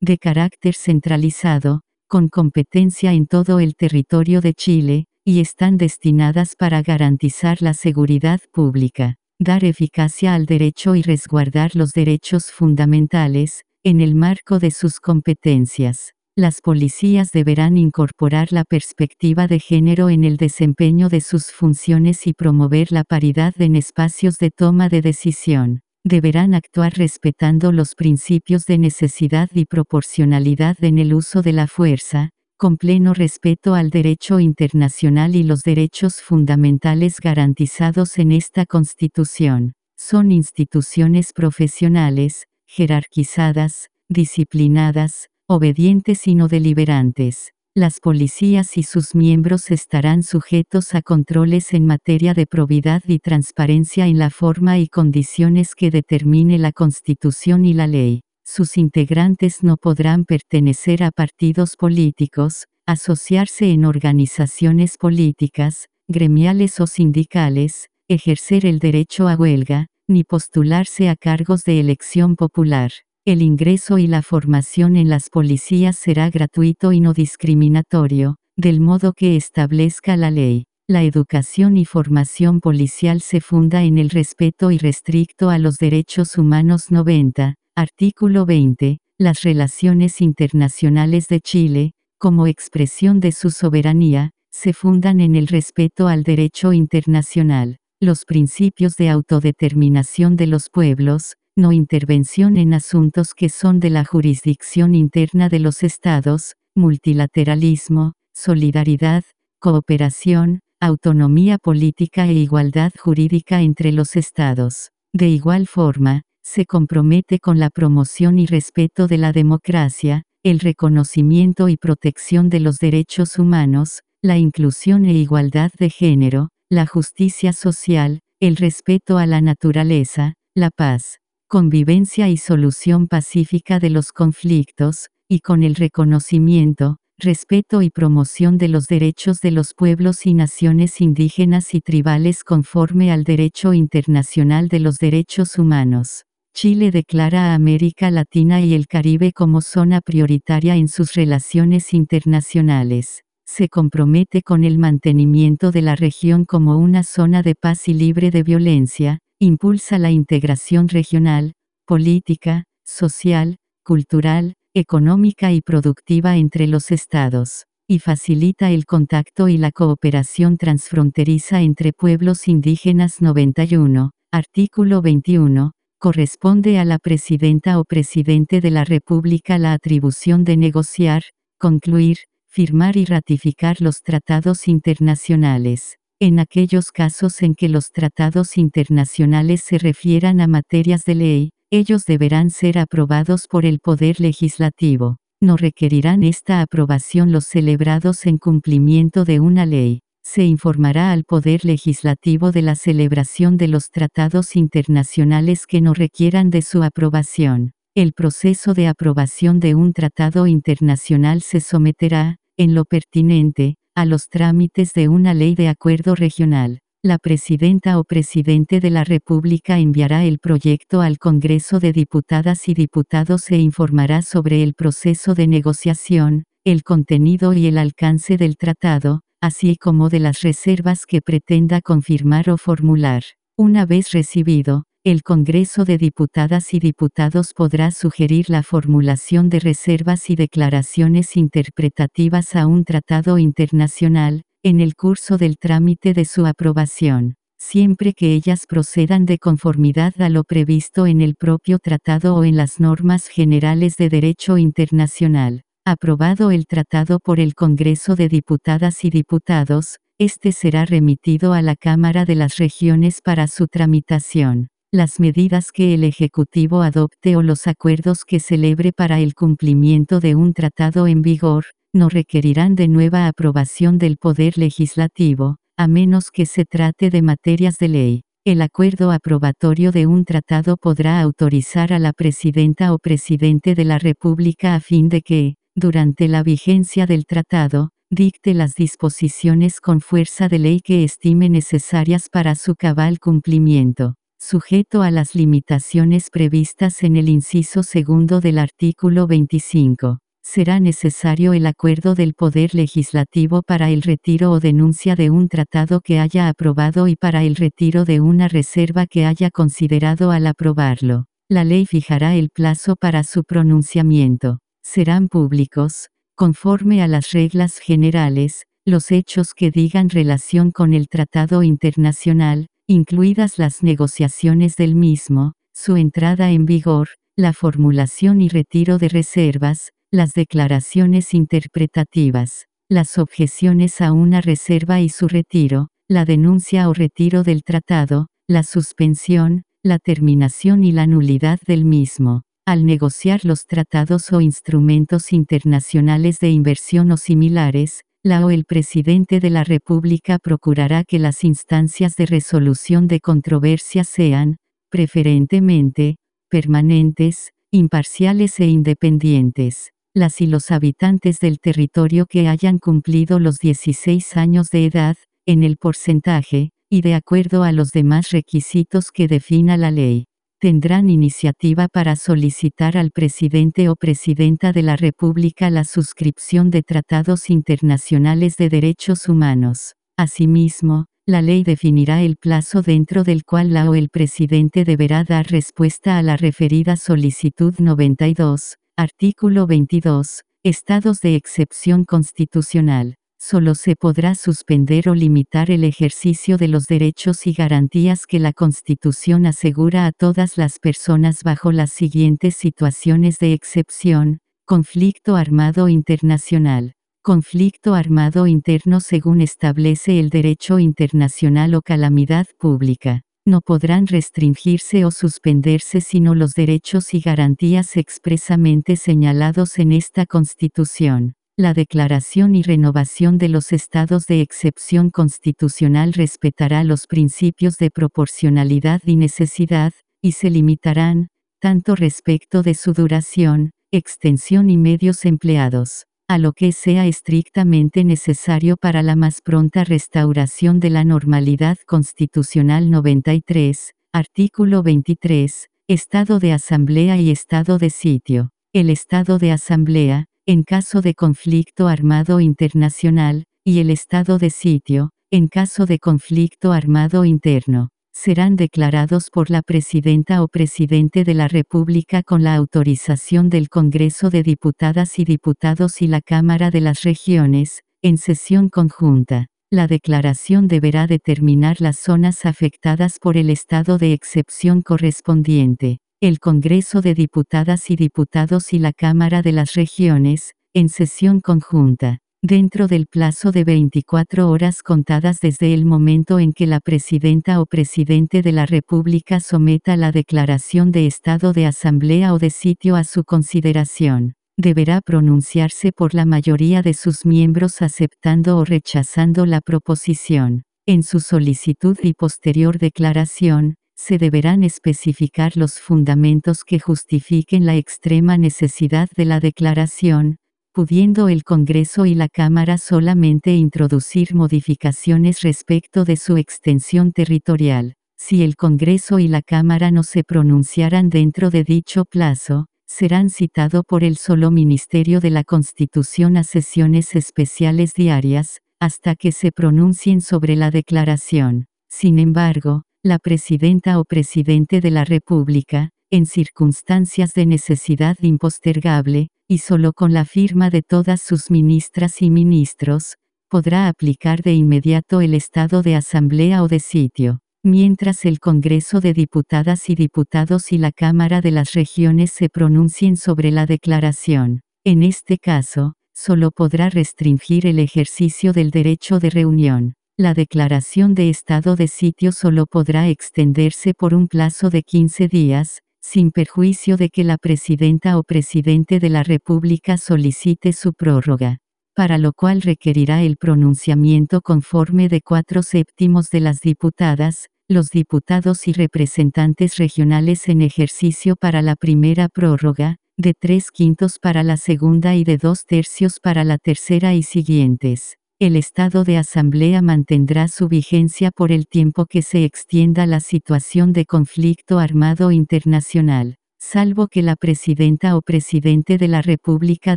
de 0.00 0.16
carácter 0.16 0.74
centralizado, 0.74 1.82
con 2.08 2.28
competencia 2.28 3.12
en 3.12 3.26
todo 3.26 3.60
el 3.60 3.76
territorio 3.76 4.40
de 4.40 4.54
Chile, 4.54 5.06
y 5.24 5.40
están 5.40 5.76
destinadas 5.76 6.56
para 6.56 6.82
garantizar 6.82 7.60
la 7.60 7.74
seguridad 7.74 8.40
pública, 8.52 9.16
dar 9.38 9.64
eficacia 9.64 10.34
al 10.34 10.46
derecho 10.46 10.94
y 10.94 11.02
resguardar 11.02 11.74
los 11.74 11.92
derechos 11.92 12.52
fundamentales, 12.52 13.62
en 13.84 14.00
el 14.00 14.14
marco 14.14 14.58
de 14.58 14.70
sus 14.70 15.00
competencias. 15.00 16.12
Las 16.36 16.60
policías 16.60 17.32
deberán 17.32 17.78
incorporar 17.78 18.52
la 18.52 18.64
perspectiva 18.64 19.46
de 19.46 19.58
género 19.58 20.10
en 20.10 20.22
el 20.22 20.36
desempeño 20.36 21.08
de 21.08 21.22
sus 21.22 21.50
funciones 21.50 22.26
y 22.26 22.34
promover 22.34 22.92
la 22.92 23.04
paridad 23.04 23.54
en 23.58 23.74
espacios 23.74 24.36
de 24.38 24.50
toma 24.50 24.88
de 24.90 25.00
decisión. 25.00 25.80
Deberán 26.06 26.54
actuar 26.54 26.92
respetando 26.92 27.72
los 27.72 27.96
principios 27.96 28.64
de 28.66 28.78
necesidad 28.78 29.50
y 29.52 29.64
proporcionalidad 29.64 30.76
en 30.84 31.00
el 31.00 31.12
uso 31.12 31.42
de 31.42 31.50
la 31.50 31.66
fuerza, 31.66 32.30
con 32.56 32.76
pleno 32.76 33.12
respeto 33.12 33.74
al 33.74 33.90
derecho 33.90 34.38
internacional 34.38 35.34
y 35.34 35.42
los 35.42 35.64
derechos 35.64 36.22
fundamentales 36.22 37.18
garantizados 37.20 38.18
en 38.18 38.30
esta 38.30 38.66
Constitución. 38.66 39.72
Son 39.98 40.30
instituciones 40.30 41.32
profesionales, 41.32 42.44
jerarquizadas, 42.68 43.88
disciplinadas, 44.08 45.26
obedientes 45.48 46.28
y 46.28 46.36
no 46.36 46.46
deliberantes. 46.46 47.50
Las 47.76 48.00
policías 48.00 48.78
y 48.78 48.84
sus 48.84 49.14
miembros 49.14 49.70
estarán 49.70 50.22
sujetos 50.22 50.94
a 50.94 51.02
controles 51.02 51.74
en 51.74 51.84
materia 51.84 52.32
de 52.32 52.46
probidad 52.46 53.02
y 53.06 53.18
transparencia 53.18 54.06
en 54.06 54.18
la 54.18 54.30
forma 54.30 54.78
y 54.78 54.88
condiciones 54.88 55.74
que 55.74 55.90
determine 55.90 56.56
la 56.56 56.72
Constitución 56.72 57.66
y 57.66 57.74
la 57.74 57.86
ley. 57.86 58.22
Sus 58.46 58.78
integrantes 58.78 59.62
no 59.62 59.76
podrán 59.76 60.24
pertenecer 60.24 61.02
a 61.02 61.10
partidos 61.10 61.76
políticos, 61.76 62.64
asociarse 62.86 63.70
en 63.70 63.84
organizaciones 63.84 64.96
políticas, 64.96 65.90
gremiales 66.08 66.80
o 66.80 66.86
sindicales, 66.86 67.90
ejercer 68.08 68.64
el 68.64 68.78
derecho 68.78 69.28
a 69.28 69.34
huelga, 69.34 69.88
ni 70.08 70.24
postularse 70.24 71.10
a 71.10 71.14
cargos 71.14 71.64
de 71.64 71.80
elección 71.80 72.36
popular. 72.36 72.92
El 73.26 73.42
ingreso 73.42 73.98
y 73.98 74.06
la 74.06 74.22
formación 74.22 74.94
en 74.94 75.08
las 75.08 75.30
policías 75.30 75.96
será 75.96 76.30
gratuito 76.30 76.92
y 76.92 77.00
no 77.00 77.12
discriminatorio, 77.12 78.36
del 78.56 78.78
modo 78.80 79.14
que 79.14 79.34
establezca 79.34 80.16
la 80.16 80.30
ley. 80.30 80.66
La 80.86 81.02
educación 81.02 81.76
y 81.76 81.84
formación 81.84 82.60
policial 82.60 83.20
se 83.20 83.40
funda 83.40 83.82
en 83.82 83.98
el 83.98 84.10
respeto 84.10 84.70
irrestricto 84.70 85.50
a 85.50 85.58
los 85.58 85.78
derechos 85.78 86.38
humanos 86.38 86.92
90, 86.92 87.56
Artículo 87.74 88.46
20. 88.46 88.98
Las 89.18 89.42
relaciones 89.42 90.20
internacionales 90.20 91.26
de 91.26 91.40
Chile, 91.40 91.92
como 92.20 92.46
expresión 92.46 93.18
de 93.18 93.32
su 93.32 93.50
soberanía, 93.50 94.30
se 94.52 94.72
fundan 94.72 95.18
en 95.18 95.34
el 95.34 95.48
respeto 95.48 96.06
al 96.06 96.22
derecho 96.22 96.72
internacional, 96.72 97.78
los 98.00 98.24
principios 98.24 98.94
de 98.94 99.08
autodeterminación 99.08 100.36
de 100.36 100.46
los 100.46 100.70
pueblos, 100.70 101.34
no 101.56 101.72
intervención 101.72 102.58
en 102.58 102.74
asuntos 102.74 103.34
que 103.34 103.48
son 103.48 103.80
de 103.80 103.90
la 103.90 104.04
jurisdicción 104.04 104.94
interna 104.94 105.48
de 105.48 105.58
los 105.58 105.82
estados, 105.82 106.54
multilateralismo, 106.74 108.12
solidaridad, 108.34 109.24
cooperación, 109.58 110.60
autonomía 110.80 111.56
política 111.56 112.26
e 112.26 112.34
igualdad 112.34 112.92
jurídica 112.98 113.62
entre 113.62 113.92
los 113.92 114.16
estados. 114.16 114.90
De 115.14 115.28
igual 115.28 115.66
forma, 115.66 116.22
se 116.44 116.66
compromete 116.66 117.40
con 117.40 117.58
la 117.58 117.70
promoción 117.70 118.38
y 118.38 118.46
respeto 118.46 119.06
de 119.06 119.18
la 119.18 119.32
democracia, 119.32 120.22
el 120.44 120.60
reconocimiento 120.60 121.68
y 121.68 121.76
protección 121.76 122.50
de 122.50 122.60
los 122.60 122.76
derechos 122.78 123.38
humanos, 123.38 124.02
la 124.22 124.36
inclusión 124.36 125.06
e 125.06 125.14
igualdad 125.14 125.72
de 125.78 125.90
género, 125.90 126.50
la 126.70 126.86
justicia 126.86 127.52
social, 127.52 128.20
el 128.40 128.56
respeto 128.56 129.18
a 129.18 129.26
la 129.26 129.40
naturaleza, 129.40 130.34
la 130.54 130.70
paz, 130.70 131.18
convivencia 131.48 132.28
y 132.28 132.36
solución 132.36 133.06
pacífica 133.06 133.78
de 133.78 133.90
los 133.90 134.12
conflictos, 134.12 135.08
y 135.28 135.40
con 135.40 135.62
el 135.62 135.74
reconocimiento, 135.74 136.98
respeto 137.18 137.82
y 137.82 137.90
promoción 137.90 138.58
de 138.58 138.68
los 138.68 138.88
derechos 138.88 139.40
de 139.40 139.50
los 139.52 139.72
pueblos 139.74 140.26
y 140.26 140.34
naciones 140.34 141.00
indígenas 141.00 141.74
y 141.74 141.80
tribales 141.80 142.44
conforme 142.44 143.10
al 143.12 143.24
derecho 143.24 143.72
internacional 143.72 144.68
de 144.68 144.80
los 144.80 144.98
derechos 144.98 145.58
humanos. 145.58 146.24
Chile 146.54 146.90
declara 146.90 147.52
a 147.52 147.54
América 147.54 148.10
Latina 148.10 148.60
y 148.60 148.74
el 148.74 148.86
Caribe 148.86 149.32
como 149.32 149.60
zona 149.60 150.00
prioritaria 150.00 150.76
en 150.76 150.88
sus 150.88 151.12
relaciones 151.14 151.92
internacionales. 151.94 153.22
Se 153.46 153.68
compromete 153.68 154.42
con 154.42 154.64
el 154.64 154.78
mantenimiento 154.78 155.70
de 155.70 155.82
la 155.82 155.94
región 155.94 156.44
como 156.44 156.78
una 156.78 157.04
zona 157.04 157.42
de 157.42 157.54
paz 157.54 157.88
y 157.88 157.94
libre 157.94 158.30
de 158.30 158.42
violencia, 158.42 159.20
impulsa 159.38 159.98
la 159.98 160.10
integración 160.10 160.88
regional, 160.88 161.52
política, 161.86 162.64
social, 162.86 163.56
cultural, 163.84 164.54
económica 164.74 165.52
y 165.52 165.60
productiva 165.60 166.36
entre 166.36 166.66
los 166.66 166.90
estados, 166.90 167.66
y 167.88 167.98
facilita 167.98 168.70
el 168.70 168.86
contacto 168.86 169.48
y 169.48 169.58
la 169.58 169.72
cooperación 169.72 170.56
transfronteriza 170.56 171.60
entre 171.62 171.92
pueblos 171.92 172.48
indígenas 172.48 173.20
91, 173.20 174.10
artículo 174.32 175.02
21, 175.02 175.72
corresponde 175.98 176.78
a 176.78 176.84
la 176.84 176.98
presidenta 176.98 177.78
o 177.78 177.84
presidente 177.84 178.60
de 178.60 178.70
la 178.70 178.84
República 178.84 179.58
la 179.58 179.72
atribución 179.72 180.44
de 180.44 180.56
negociar, 180.56 181.22
concluir, 181.58 182.18
firmar 182.48 182.96
y 182.96 183.04
ratificar 183.04 183.80
los 183.80 184.02
tratados 184.02 184.66
internacionales. 184.66 185.98
En 186.20 186.38
aquellos 186.38 186.92
casos 186.92 187.42
en 187.42 187.54
que 187.54 187.68
los 187.68 187.90
tratados 187.90 188.56
internacionales 188.56 189.62
se 189.62 189.78
refieran 189.78 190.40
a 190.40 190.46
materias 190.46 191.04
de 191.04 191.14
ley, 191.14 191.50
ellos 191.70 192.04
deberán 192.06 192.50
ser 192.50 192.78
aprobados 192.78 193.46
por 193.48 193.66
el 193.66 193.80
Poder 193.80 194.20
Legislativo. 194.20 195.18
No 195.40 195.56
requerirán 195.56 196.22
esta 196.22 196.62
aprobación 196.62 197.32
los 197.32 197.44
celebrados 197.44 198.24
en 198.26 198.38
cumplimiento 198.38 199.24
de 199.24 199.40
una 199.40 199.66
ley 199.66 200.00
se 200.26 200.44
informará 200.44 201.12
al 201.12 201.22
Poder 201.22 201.64
Legislativo 201.64 202.50
de 202.50 202.60
la 202.60 202.74
celebración 202.74 203.56
de 203.56 203.68
los 203.68 203.90
tratados 203.90 204.56
internacionales 204.56 205.68
que 205.68 205.80
no 205.80 205.94
requieran 205.94 206.50
de 206.50 206.62
su 206.62 206.82
aprobación. 206.82 207.74
El 207.94 208.12
proceso 208.12 208.74
de 208.74 208.88
aprobación 208.88 209.60
de 209.60 209.76
un 209.76 209.92
tratado 209.92 210.48
internacional 210.48 211.42
se 211.42 211.60
someterá, 211.60 212.38
en 212.56 212.74
lo 212.74 212.84
pertinente, 212.84 213.76
a 213.96 214.04
los 214.04 214.28
trámites 214.28 214.92
de 214.92 215.08
una 215.08 215.32
ley 215.32 215.54
de 215.54 215.68
acuerdo 215.68 216.14
regional. 216.14 216.80
La 217.02 217.16
presidenta 217.16 217.98
o 217.98 218.04
presidente 218.04 218.78
de 218.78 218.90
la 218.90 219.04
República 219.04 219.78
enviará 219.78 220.24
el 220.24 220.38
proyecto 220.38 221.00
al 221.00 221.18
Congreso 221.18 221.80
de 221.80 221.94
Diputadas 221.94 222.68
y 222.68 222.74
Diputados 222.74 223.50
e 223.50 223.56
informará 223.56 224.20
sobre 224.20 224.62
el 224.62 224.74
proceso 224.74 225.34
de 225.34 225.46
negociación, 225.46 226.44
el 226.64 226.82
contenido 226.82 227.54
y 227.54 227.68
el 227.68 227.78
alcance 227.78 228.36
del 228.36 228.58
tratado, 228.58 229.22
así 229.40 229.76
como 229.76 230.10
de 230.10 230.20
las 230.20 230.42
reservas 230.42 231.06
que 231.06 231.22
pretenda 231.22 231.80
confirmar 231.80 232.50
o 232.50 232.58
formular. 232.58 233.22
Una 233.56 233.86
vez 233.86 234.12
recibido, 234.12 234.84
el 235.06 235.22
Congreso 235.22 235.84
de 235.84 235.98
Diputadas 235.98 236.74
y 236.74 236.80
Diputados 236.80 237.52
podrá 237.54 237.92
sugerir 237.92 238.50
la 238.50 238.64
formulación 238.64 239.48
de 239.48 239.60
reservas 239.60 240.30
y 240.30 240.34
declaraciones 240.34 241.36
interpretativas 241.36 242.56
a 242.56 242.66
un 242.66 242.84
tratado 242.84 243.38
internacional, 243.38 244.42
en 244.64 244.80
el 244.80 244.96
curso 244.96 245.38
del 245.38 245.58
trámite 245.58 246.12
de 246.12 246.24
su 246.24 246.44
aprobación, 246.44 247.36
siempre 247.56 248.14
que 248.14 248.32
ellas 248.32 248.66
procedan 248.66 249.26
de 249.26 249.38
conformidad 249.38 250.20
a 250.20 250.28
lo 250.28 250.42
previsto 250.42 251.06
en 251.06 251.20
el 251.20 251.36
propio 251.36 251.78
tratado 251.78 252.34
o 252.34 252.42
en 252.42 252.56
las 252.56 252.80
normas 252.80 253.28
generales 253.28 253.96
de 253.98 254.08
derecho 254.08 254.58
internacional. 254.58 255.62
Aprobado 255.84 256.50
el 256.50 256.66
tratado 256.66 257.20
por 257.20 257.38
el 257.38 257.54
Congreso 257.54 258.16
de 258.16 258.28
Diputadas 258.28 259.04
y 259.04 259.10
Diputados, 259.10 259.98
este 260.18 260.50
será 260.50 260.84
remitido 260.84 261.52
a 261.52 261.62
la 261.62 261.76
Cámara 261.76 262.24
de 262.24 262.34
las 262.34 262.56
Regiones 262.56 263.20
para 263.22 263.46
su 263.46 263.68
tramitación. 263.68 264.66
Las 264.92 265.18
medidas 265.18 265.72
que 265.72 265.94
el 265.94 266.04
Ejecutivo 266.04 266.80
adopte 266.80 267.34
o 267.34 267.42
los 267.42 267.66
acuerdos 267.66 268.24
que 268.24 268.38
celebre 268.38 268.92
para 268.92 269.18
el 269.18 269.34
cumplimiento 269.34 270.20
de 270.20 270.36
un 270.36 270.54
tratado 270.54 271.08
en 271.08 271.22
vigor, 271.22 271.64
no 271.92 272.08
requerirán 272.08 272.76
de 272.76 272.86
nueva 272.86 273.26
aprobación 273.26 273.98
del 273.98 274.16
Poder 274.16 274.56
Legislativo, 274.56 275.56
a 275.76 275.88
menos 275.88 276.30
que 276.30 276.46
se 276.46 276.64
trate 276.64 277.10
de 277.10 277.20
materias 277.20 277.78
de 277.78 277.88
ley. 277.88 278.22
El 278.44 278.62
acuerdo 278.62 279.10
aprobatorio 279.10 279.90
de 279.90 280.06
un 280.06 280.24
tratado 280.24 280.76
podrá 280.76 281.20
autorizar 281.20 281.92
a 281.92 281.98
la 281.98 282.12
presidenta 282.12 282.94
o 282.94 282.98
presidente 282.98 283.74
de 283.74 283.84
la 283.84 283.98
República 283.98 284.76
a 284.76 284.80
fin 284.80 285.08
de 285.08 285.22
que, 285.22 285.56
durante 285.74 286.28
la 286.28 286.44
vigencia 286.44 287.06
del 287.06 287.26
tratado, 287.26 287.90
dicte 288.08 288.54
las 288.54 288.76
disposiciones 288.76 289.80
con 289.80 290.00
fuerza 290.00 290.48
de 290.48 290.60
ley 290.60 290.80
que 290.80 291.02
estime 291.02 291.48
necesarias 291.48 292.28
para 292.30 292.54
su 292.54 292.76
cabal 292.76 293.18
cumplimiento, 293.18 294.14
sujeto 294.38 295.02
a 295.02 295.10
las 295.10 295.34
limitaciones 295.34 296.30
previstas 296.30 297.02
en 297.02 297.16
el 297.16 297.28
inciso 297.28 297.82
segundo 297.82 298.40
del 298.40 298.58
artículo 298.58 299.26
25 299.26 300.18
será 300.46 300.78
necesario 300.78 301.54
el 301.54 301.66
acuerdo 301.66 302.14
del 302.14 302.34
Poder 302.34 302.72
Legislativo 302.72 303.62
para 303.62 303.90
el 303.90 304.00
retiro 304.00 304.52
o 304.52 304.60
denuncia 304.60 305.16
de 305.16 305.28
un 305.28 305.48
tratado 305.48 306.00
que 306.00 306.20
haya 306.20 306.48
aprobado 306.48 307.08
y 307.08 307.16
para 307.16 307.42
el 307.42 307.56
retiro 307.56 308.04
de 308.04 308.20
una 308.20 308.46
reserva 308.46 309.06
que 309.06 309.26
haya 309.26 309.50
considerado 309.50 310.30
al 310.30 310.46
aprobarlo. 310.46 311.26
La 311.48 311.64
ley 311.64 311.84
fijará 311.84 312.36
el 312.36 312.50
plazo 312.50 312.94
para 312.94 313.24
su 313.24 313.42
pronunciamiento. 313.42 314.60
Serán 314.84 315.26
públicos, 315.28 316.10
conforme 316.36 317.02
a 317.02 317.08
las 317.08 317.32
reglas 317.32 317.78
generales, 317.78 318.66
los 318.84 319.10
hechos 319.10 319.52
que 319.52 319.72
digan 319.72 320.10
relación 320.10 320.70
con 320.70 320.94
el 320.94 321.08
tratado 321.08 321.64
internacional, 321.64 322.68
incluidas 322.88 323.58
las 323.58 323.82
negociaciones 323.82 324.76
del 324.76 324.94
mismo, 324.94 325.52
su 325.74 325.96
entrada 325.96 326.50
en 326.52 326.66
vigor, 326.66 327.08
la 327.36 327.52
formulación 327.52 328.40
y 328.40 328.48
retiro 328.48 328.98
de 328.98 329.08
reservas, 329.08 329.90
las 330.12 330.34
declaraciones 330.34 331.34
interpretativas, 331.34 332.66
las 332.88 333.18
objeciones 333.18 334.00
a 334.00 334.12
una 334.12 334.40
reserva 334.40 335.00
y 335.00 335.08
su 335.08 335.26
retiro, 335.26 335.88
la 336.08 336.24
denuncia 336.24 336.88
o 336.88 336.94
retiro 336.94 337.42
del 337.42 337.64
tratado, 337.64 338.28
la 338.48 338.62
suspensión, 338.62 339.64
la 339.82 339.98
terminación 339.98 340.84
y 340.84 340.92
la 340.92 341.06
nulidad 341.06 341.58
del 341.66 341.84
mismo. 341.84 342.42
Al 342.64 342.86
negociar 342.86 343.44
los 343.44 343.66
tratados 343.66 344.32
o 344.32 344.40
instrumentos 344.40 345.32
internacionales 345.32 346.38
de 346.38 346.50
inversión 346.50 347.12
o 347.12 347.16
similares, 347.16 348.02
la 348.26 348.44
o 348.44 348.50
el 348.50 348.64
presidente 348.64 349.38
de 349.38 349.50
la 349.50 349.62
República 349.62 350.40
procurará 350.40 351.04
que 351.04 351.20
las 351.20 351.44
instancias 351.44 352.16
de 352.16 352.26
resolución 352.26 353.06
de 353.06 353.20
controversias 353.20 354.08
sean, 354.08 354.56
preferentemente, 354.90 356.16
permanentes, 356.50 357.52
imparciales 357.70 358.58
e 358.58 358.66
independientes. 358.66 359.92
Las 360.12 360.40
y 360.40 360.48
los 360.48 360.72
habitantes 360.72 361.38
del 361.38 361.60
territorio 361.60 362.26
que 362.26 362.48
hayan 362.48 362.80
cumplido 362.80 363.38
los 363.38 363.58
16 363.58 364.36
años 364.36 364.70
de 364.70 364.86
edad, 364.86 365.16
en 365.46 365.62
el 365.62 365.76
porcentaje, 365.76 366.70
y 366.90 367.02
de 367.02 367.14
acuerdo 367.14 367.62
a 367.62 367.70
los 367.70 367.92
demás 367.92 368.30
requisitos 368.32 369.12
que 369.12 369.28
defina 369.28 369.76
la 369.76 369.92
ley, 369.92 370.24
tendrán 370.58 371.10
iniciativa 371.10 371.88
para 371.88 372.16
solicitar 372.16 372.96
al 372.96 373.10
presidente 373.10 373.88
o 373.88 373.96
presidenta 373.96 374.72
de 374.72 374.82
la 374.82 374.96
República 374.96 375.70
la 375.70 375.84
suscripción 375.84 376.70
de 376.70 376.82
tratados 376.82 377.50
internacionales 377.50 378.56
de 378.56 378.68
derechos 378.68 379.28
humanos. 379.28 379.94
Asimismo, 380.16 381.06
la 381.26 381.42
ley 381.42 381.64
definirá 381.64 382.22
el 382.22 382.36
plazo 382.36 382.82
dentro 382.82 383.24
del 383.24 383.44
cual 383.44 383.72
la 383.72 383.90
o 383.90 383.94
el 383.94 384.08
presidente 384.08 384.84
deberá 384.84 385.24
dar 385.24 385.46
respuesta 385.50 386.18
a 386.18 386.22
la 386.22 386.36
referida 386.36 386.96
solicitud 386.96 387.74
92, 387.78 388.76
Artículo 388.96 389.66
22. 389.66 390.42
Estados 390.62 391.20
de 391.20 391.36
excepción 391.36 392.04
constitucional. 392.04 393.16
Solo 393.48 393.76
se 393.76 393.94
podrá 393.94 394.34
suspender 394.34 395.08
o 395.08 395.14
limitar 395.14 395.70
el 395.70 395.84
ejercicio 395.84 396.56
de 396.56 396.66
los 396.66 396.86
derechos 396.86 397.46
y 397.46 397.52
garantías 397.52 398.26
que 398.26 398.40
la 398.40 398.52
Constitución 398.52 399.46
asegura 399.46 400.06
a 400.06 400.10
todas 400.10 400.58
las 400.58 400.80
personas 400.80 401.44
bajo 401.44 401.70
las 401.70 401.92
siguientes 401.92 402.56
situaciones 402.56 403.38
de 403.38 403.52
excepción. 403.52 404.40
Conflicto 404.64 405.36
armado 405.36 405.88
internacional. 405.88 406.94
Conflicto 407.22 407.94
armado 407.94 408.48
interno 408.48 408.98
según 408.98 409.40
establece 409.40 410.18
el 410.18 410.28
derecho 410.28 410.80
internacional 410.80 411.76
o 411.76 411.82
calamidad 411.82 412.48
pública 412.58 413.22
no 413.44 413.60
podrán 413.60 414.08
restringirse 414.08 415.04
o 415.04 415.12
suspenderse 415.12 416.00
sino 416.00 416.34
los 416.34 416.54
derechos 416.54 417.14
y 417.14 417.20
garantías 417.20 417.96
expresamente 417.96 418.96
señalados 418.96 419.78
en 419.78 419.92
esta 419.92 420.26
Constitución. 420.26 421.35
La 421.58 421.72
declaración 421.72 422.54
y 422.54 422.62
renovación 422.62 423.38
de 423.38 423.48
los 423.48 423.72
estados 423.72 424.26
de 424.26 424.42
excepción 424.42 425.08
constitucional 425.08 426.12
respetará 426.12 426.84
los 426.84 427.06
principios 427.06 427.78
de 427.78 427.90
proporcionalidad 427.90 429.00
y 429.06 429.16
necesidad, 429.16 429.94
y 430.20 430.32
se 430.32 430.50
limitarán, 430.50 431.28
tanto 431.58 431.94
respecto 431.96 432.62
de 432.62 432.74
su 432.74 432.92
duración, 432.92 433.70
extensión 433.90 434.68
y 434.68 434.76
medios 434.76 435.24
empleados 435.24 436.04
a 436.28 436.38
lo 436.38 436.52
que 436.52 436.72
sea 436.72 437.06
estrictamente 437.06 438.04
necesario 438.04 438.76
para 438.76 439.02
la 439.02 439.14
más 439.14 439.40
pronta 439.42 439.84
restauración 439.84 440.80
de 440.80 440.90
la 440.90 441.04
normalidad 441.04 441.78
constitucional 441.86 442.90
93, 442.90 443.92
artículo 444.12 444.82
23, 444.82 445.68
Estado 445.88 446.38
de 446.40 446.52
Asamblea 446.52 447.16
y 447.16 447.30
Estado 447.30 447.78
de 447.78 447.90
Sitio. 447.90 448.50
El 448.72 448.90
Estado 448.90 449.38
de 449.38 449.52
Asamblea, 449.52 450.26
en 450.46 450.62
caso 450.62 451.02
de 451.02 451.14
conflicto 451.14 451.88
armado 451.88 452.40
internacional, 452.40 453.44
y 453.64 453.80
el 453.80 453.90
Estado 453.90 454.38
de 454.38 454.50
Sitio, 454.50 455.10
en 455.30 455.48
caso 455.48 455.86
de 455.86 455.98
conflicto 455.98 456.72
armado 456.72 457.24
interno 457.24 457.90
serán 458.16 458.56
declarados 458.56 459.28
por 459.30 459.50
la 459.50 459.60
Presidenta 459.60 460.42
o 460.42 460.48
Presidente 460.48 461.22
de 461.22 461.34
la 461.34 461.48
República 461.48 462.22
con 462.22 462.42
la 462.42 462.54
autorización 462.54 463.50
del 463.50 463.68
Congreso 463.68 464.30
de 464.30 464.42
Diputadas 464.42 465.18
y 465.18 465.26
Diputados 465.26 466.00
y 466.00 466.06
la 466.06 466.22
Cámara 466.22 466.70
de 466.70 466.80
las 466.80 467.02
Regiones, 467.02 467.82
en 468.00 468.16
sesión 468.16 468.70
conjunta. 468.70 469.48
La 469.70 469.86
declaración 469.86 470.66
deberá 470.66 471.06
determinar 471.06 471.82
las 471.82 471.98
zonas 471.98 472.46
afectadas 472.46 473.18
por 473.20 473.36
el 473.36 473.50
estado 473.50 473.98
de 473.98 474.14
excepción 474.14 474.80
correspondiente. 474.80 475.98
El 476.22 476.38
Congreso 476.40 477.02
de 477.02 477.12
Diputadas 477.12 477.90
y 477.90 477.96
Diputados 477.96 478.72
y 478.72 478.78
la 478.78 478.94
Cámara 478.94 479.42
de 479.42 479.52
las 479.52 479.74
Regiones, 479.74 480.54
en 480.72 480.88
sesión 480.88 481.40
conjunta 481.40 482.20
dentro 482.42 482.86
del 482.86 483.06
plazo 483.06 483.52
de 483.52 483.64
24 483.64 484.48
horas 484.48 484.82
contadas 484.82 485.40
desde 485.40 485.74
el 485.74 485.84
momento 485.84 486.38
en 486.38 486.54
que 486.54 486.66
la 486.66 486.80
presidenta 486.80 487.60
o 487.60 487.66
presidente 487.66 488.40
de 488.40 488.52
la 488.52 488.64
República 488.64 489.40
someta 489.40 489.94
la 489.98 490.10
declaración 490.10 490.90
de 490.90 491.06
estado 491.06 491.52
de 491.52 491.66
asamblea 491.66 492.32
o 492.32 492.38
de 492.38 492.48
sitio 492.48 492.96
a 492.96 493.04
su 493.04 493.24
consideración. 493.24 494.36
Deberá 494.56 495.02
pronunciarse 495.02 495.92
por 495.92 496.14
la 496.14 496.24
mayoría 496.24 496.80
de 496.80 496.94
sus 496.94 497.26
miembros 497.26 497.82
aceptando 497.82 498.56
o 498.56 498.64
rechazando 498.64 499.44
la 499.44 499.60
proposición. 499.60 500.62
En 500.86 501.02
su 501.02 501.20
solicitud 501.20 501.98
y 502.02 502.14
posterior 502.14 502.78
declaración, 502.78 503.74
se 503.96 504.18
deberán 504.18 504.62
especificar 504.62 505.56
los 505.56 505.80
fundamentos 505.80 506.64
que 506.64 506.78
justifiquen 506.78 507.64
la 507.66 507.76
extrema 507.76 508.36
necesidad 508.36 509.08
de 509.16 509.24
la 509.24 509.40
declaración, 509.40 510.36
pudiendo 510.72 511.28
el 511.28 511.42
Congreso 511.42 512.04
y 512.04 512.14
la 512.14 512.28
Cámara 512.28 512.76
solamente 512.76 513.54
introducir 513.54 514.34
modificaciones 514.34 515.40
respecto 515.40 516.04
de 516.04 516.16
su 516.16 516.36
extensión 516.36 517.12
territorial. 517.12 517.94
Si 518.18 518.42
el 518.42 518.56
Congreso 518.56 519.18
y 519.18 519.28
la 519.28 519.42
Cámara 519.42 519.90
no 519.90 520.02
se 520.02 520.22
pronunciaran 520.22 521.08
dentro 521.08 521.50
de 521.50 521.64
dicho 521.64 522.04
plazo, 522.04 522.66
serán 522.86 523.30
citado 523.30 523.82
por 523.82 524.04
el 524.04 524.16
solo 524.16 524.50
Ministerio 524.50 525.20
de 525.20 525.30
la 525.30 525.44
Constitución 525.44 526.36
a 526.36 526.44
sesiones 526.44 527.14
especiales 527.14 527.94
diarias, 527.94 528.60
hasta 528.78 529.16
que 529.16 529.32
se 529.32 529.52
pronuncien 529.52 530.20
sobre 530.20 530.56
la 530.56 530.70
declaración. 530.70 531.66
Sin 531.88 532.18
embargo, 532.18 532.85
la 533.06 533.18
Presidenta 533.18 533.98
o 534.00 534.04
Presidente 534.04 534.80
de 534.80 534.90
la 534.90 535.04
República, 535.04 535.90
en 536.10 536.26
circunstancias 536.26 537.34
de 537.34 537.46
necesidad 537.46 538.16
impostergable, 538.20 539.28
y 539.48 539.58
solo 539.58 539.92
con 539.92 540.12
la 540.12 540.24
firma 540.24 540.70
de 540.70 540.82
todas 540.82 541.22
sus 541.22 541.50
ministras 541.50 542.20
y 542.20 542.30
ministros, 542.30 543.14
podrá 543.48 543.86
aplicar 543.86 544.42
de 544.42 544.54
inmediato 544.54 545.20
el 545.20 545.34
estado 545.34 545.82
de 545.82 545.94
asamblea 545.94 546.64
o 546.64 546.68
de 546.68 546.80
sitio, 546.80 547.38
mientras 547.62 548.24
el 548.24 548.40
Congreso 548.40 549.00
de 549.00 549.12
Diputadas 549.12 549.88
y 549.88 549.94
Diputados 549.94 550.72
y 550.72 550.78
la 550.78 550.90
Cámara 550.90 551.40
de 551.40 551.52
las 551.52 551.74
Regiones 551.74 552.32
se 552.32 552.48
pronuncien 552.48 553.16
sobre 553.16 553.52
la 553.52 553.66
declaración. 553.66 554.62
En 554.84 555.04
este 555.04 555.38
caso, 555.38 555.94
solo 556.12 556.50
podrá 556.50 556.90
restringir 556.90 557.66
el 557.66 557.78
ejercicio 557.78 558.52
del 558.52 558.70
derecho 558.70 559.20
de 559.20 559.30
reunión. 559.30 559.94
La 560.18 560.32
declaración 560.32 561.14
de 561.14 561.28
estado 561.28 561.76
de 561.76 561.88
sitio 561.88 562.32
solo 562.32 562.64
podrá 562.64 563.06
extenderse 563.06 563.92
por 563.92 564.14
un 564.14 564.28
plazo 564.28 564.70
de 564.70 564.82
15 564.82 565.28
días, 565.28 565.82
sin 566.00 566.30
perjuicio 566.30 566.96
de 566.96 567.10
que 567.10 567.22
la 567.22 567.36
presidenta 567.36 568.16
o 568.16 568.22
presidente 568.22 568.98
de 568.98 569.10
la 569.10 569.24
República 569.24 569.98
solicite 569.98 570.72
su 570.72 570.94
prórroga, 570.94 571.58
para 571.94 572.16
lo 572.16 572.32
cual 572.32 572.62
requerirá 572.62 573.22
el 573.22 573.36
pronunciamiento 573.36 574.40
conforme 574.40 575.10
de 575.10 575.20
cuatro 575.20 575.62
séptimos 575.62 576.30
de 576.30 576.40
las 576.40 576.60
diputadas, 576.60 577.48
los 577.68 577.90
diputados 577.90 578.68
y 578.68 578.72
representantes 578.72 579.76
regionales 579.76 580.48
en 580.48 580.62
ejercicio 580.62 581.36
para 581.36 581.60
la 581.60 581.76
primera 581.76 582.30
prórroga, 582.30 582.96
de 583.18 583.34
tres 583.38 583.70
quintos 583.70 584.18
para 584.18 584.42
la 584.42 584.56
segunda 584.56 585.14
y 585.14 585.24
de 585.24 585.36
dos 585.36 585.66
tercios 585.66 586.20
para 586.20 586.42
la 586.42 586.56
tercera 586.56 587.12
y 587.14 587.22
siguientes. 587.22 588.16
El 588.38 588.54
estado 588.54 589.02
de 589.02 589.16
asamblea 589.16 589.80
mantendrá 589.80 590.48
su 590.48 590.68
vigencia 590.68 591.30
por 591.30 591.52
el 591.52 591.66
tiempo 591.66 592.04
que 592.04 592.20
se 592.20 592.44
extienda 592.44 593.06
la 593.06 593.20
situación 593.20 593.94
de 593.94 594.04
conflicto 594.04 594.78
armado 594.78 595.32
internacional, 595.32 596.36
salvo 596.58 597.08
que 597.08 597.22
la 597.22 597.36
presidenta 597.36 598.14
o 598.14 598.20
presidente 598.20 598.98
de 598.98 599.08
la 599.08 599.22
República 599.22 599.96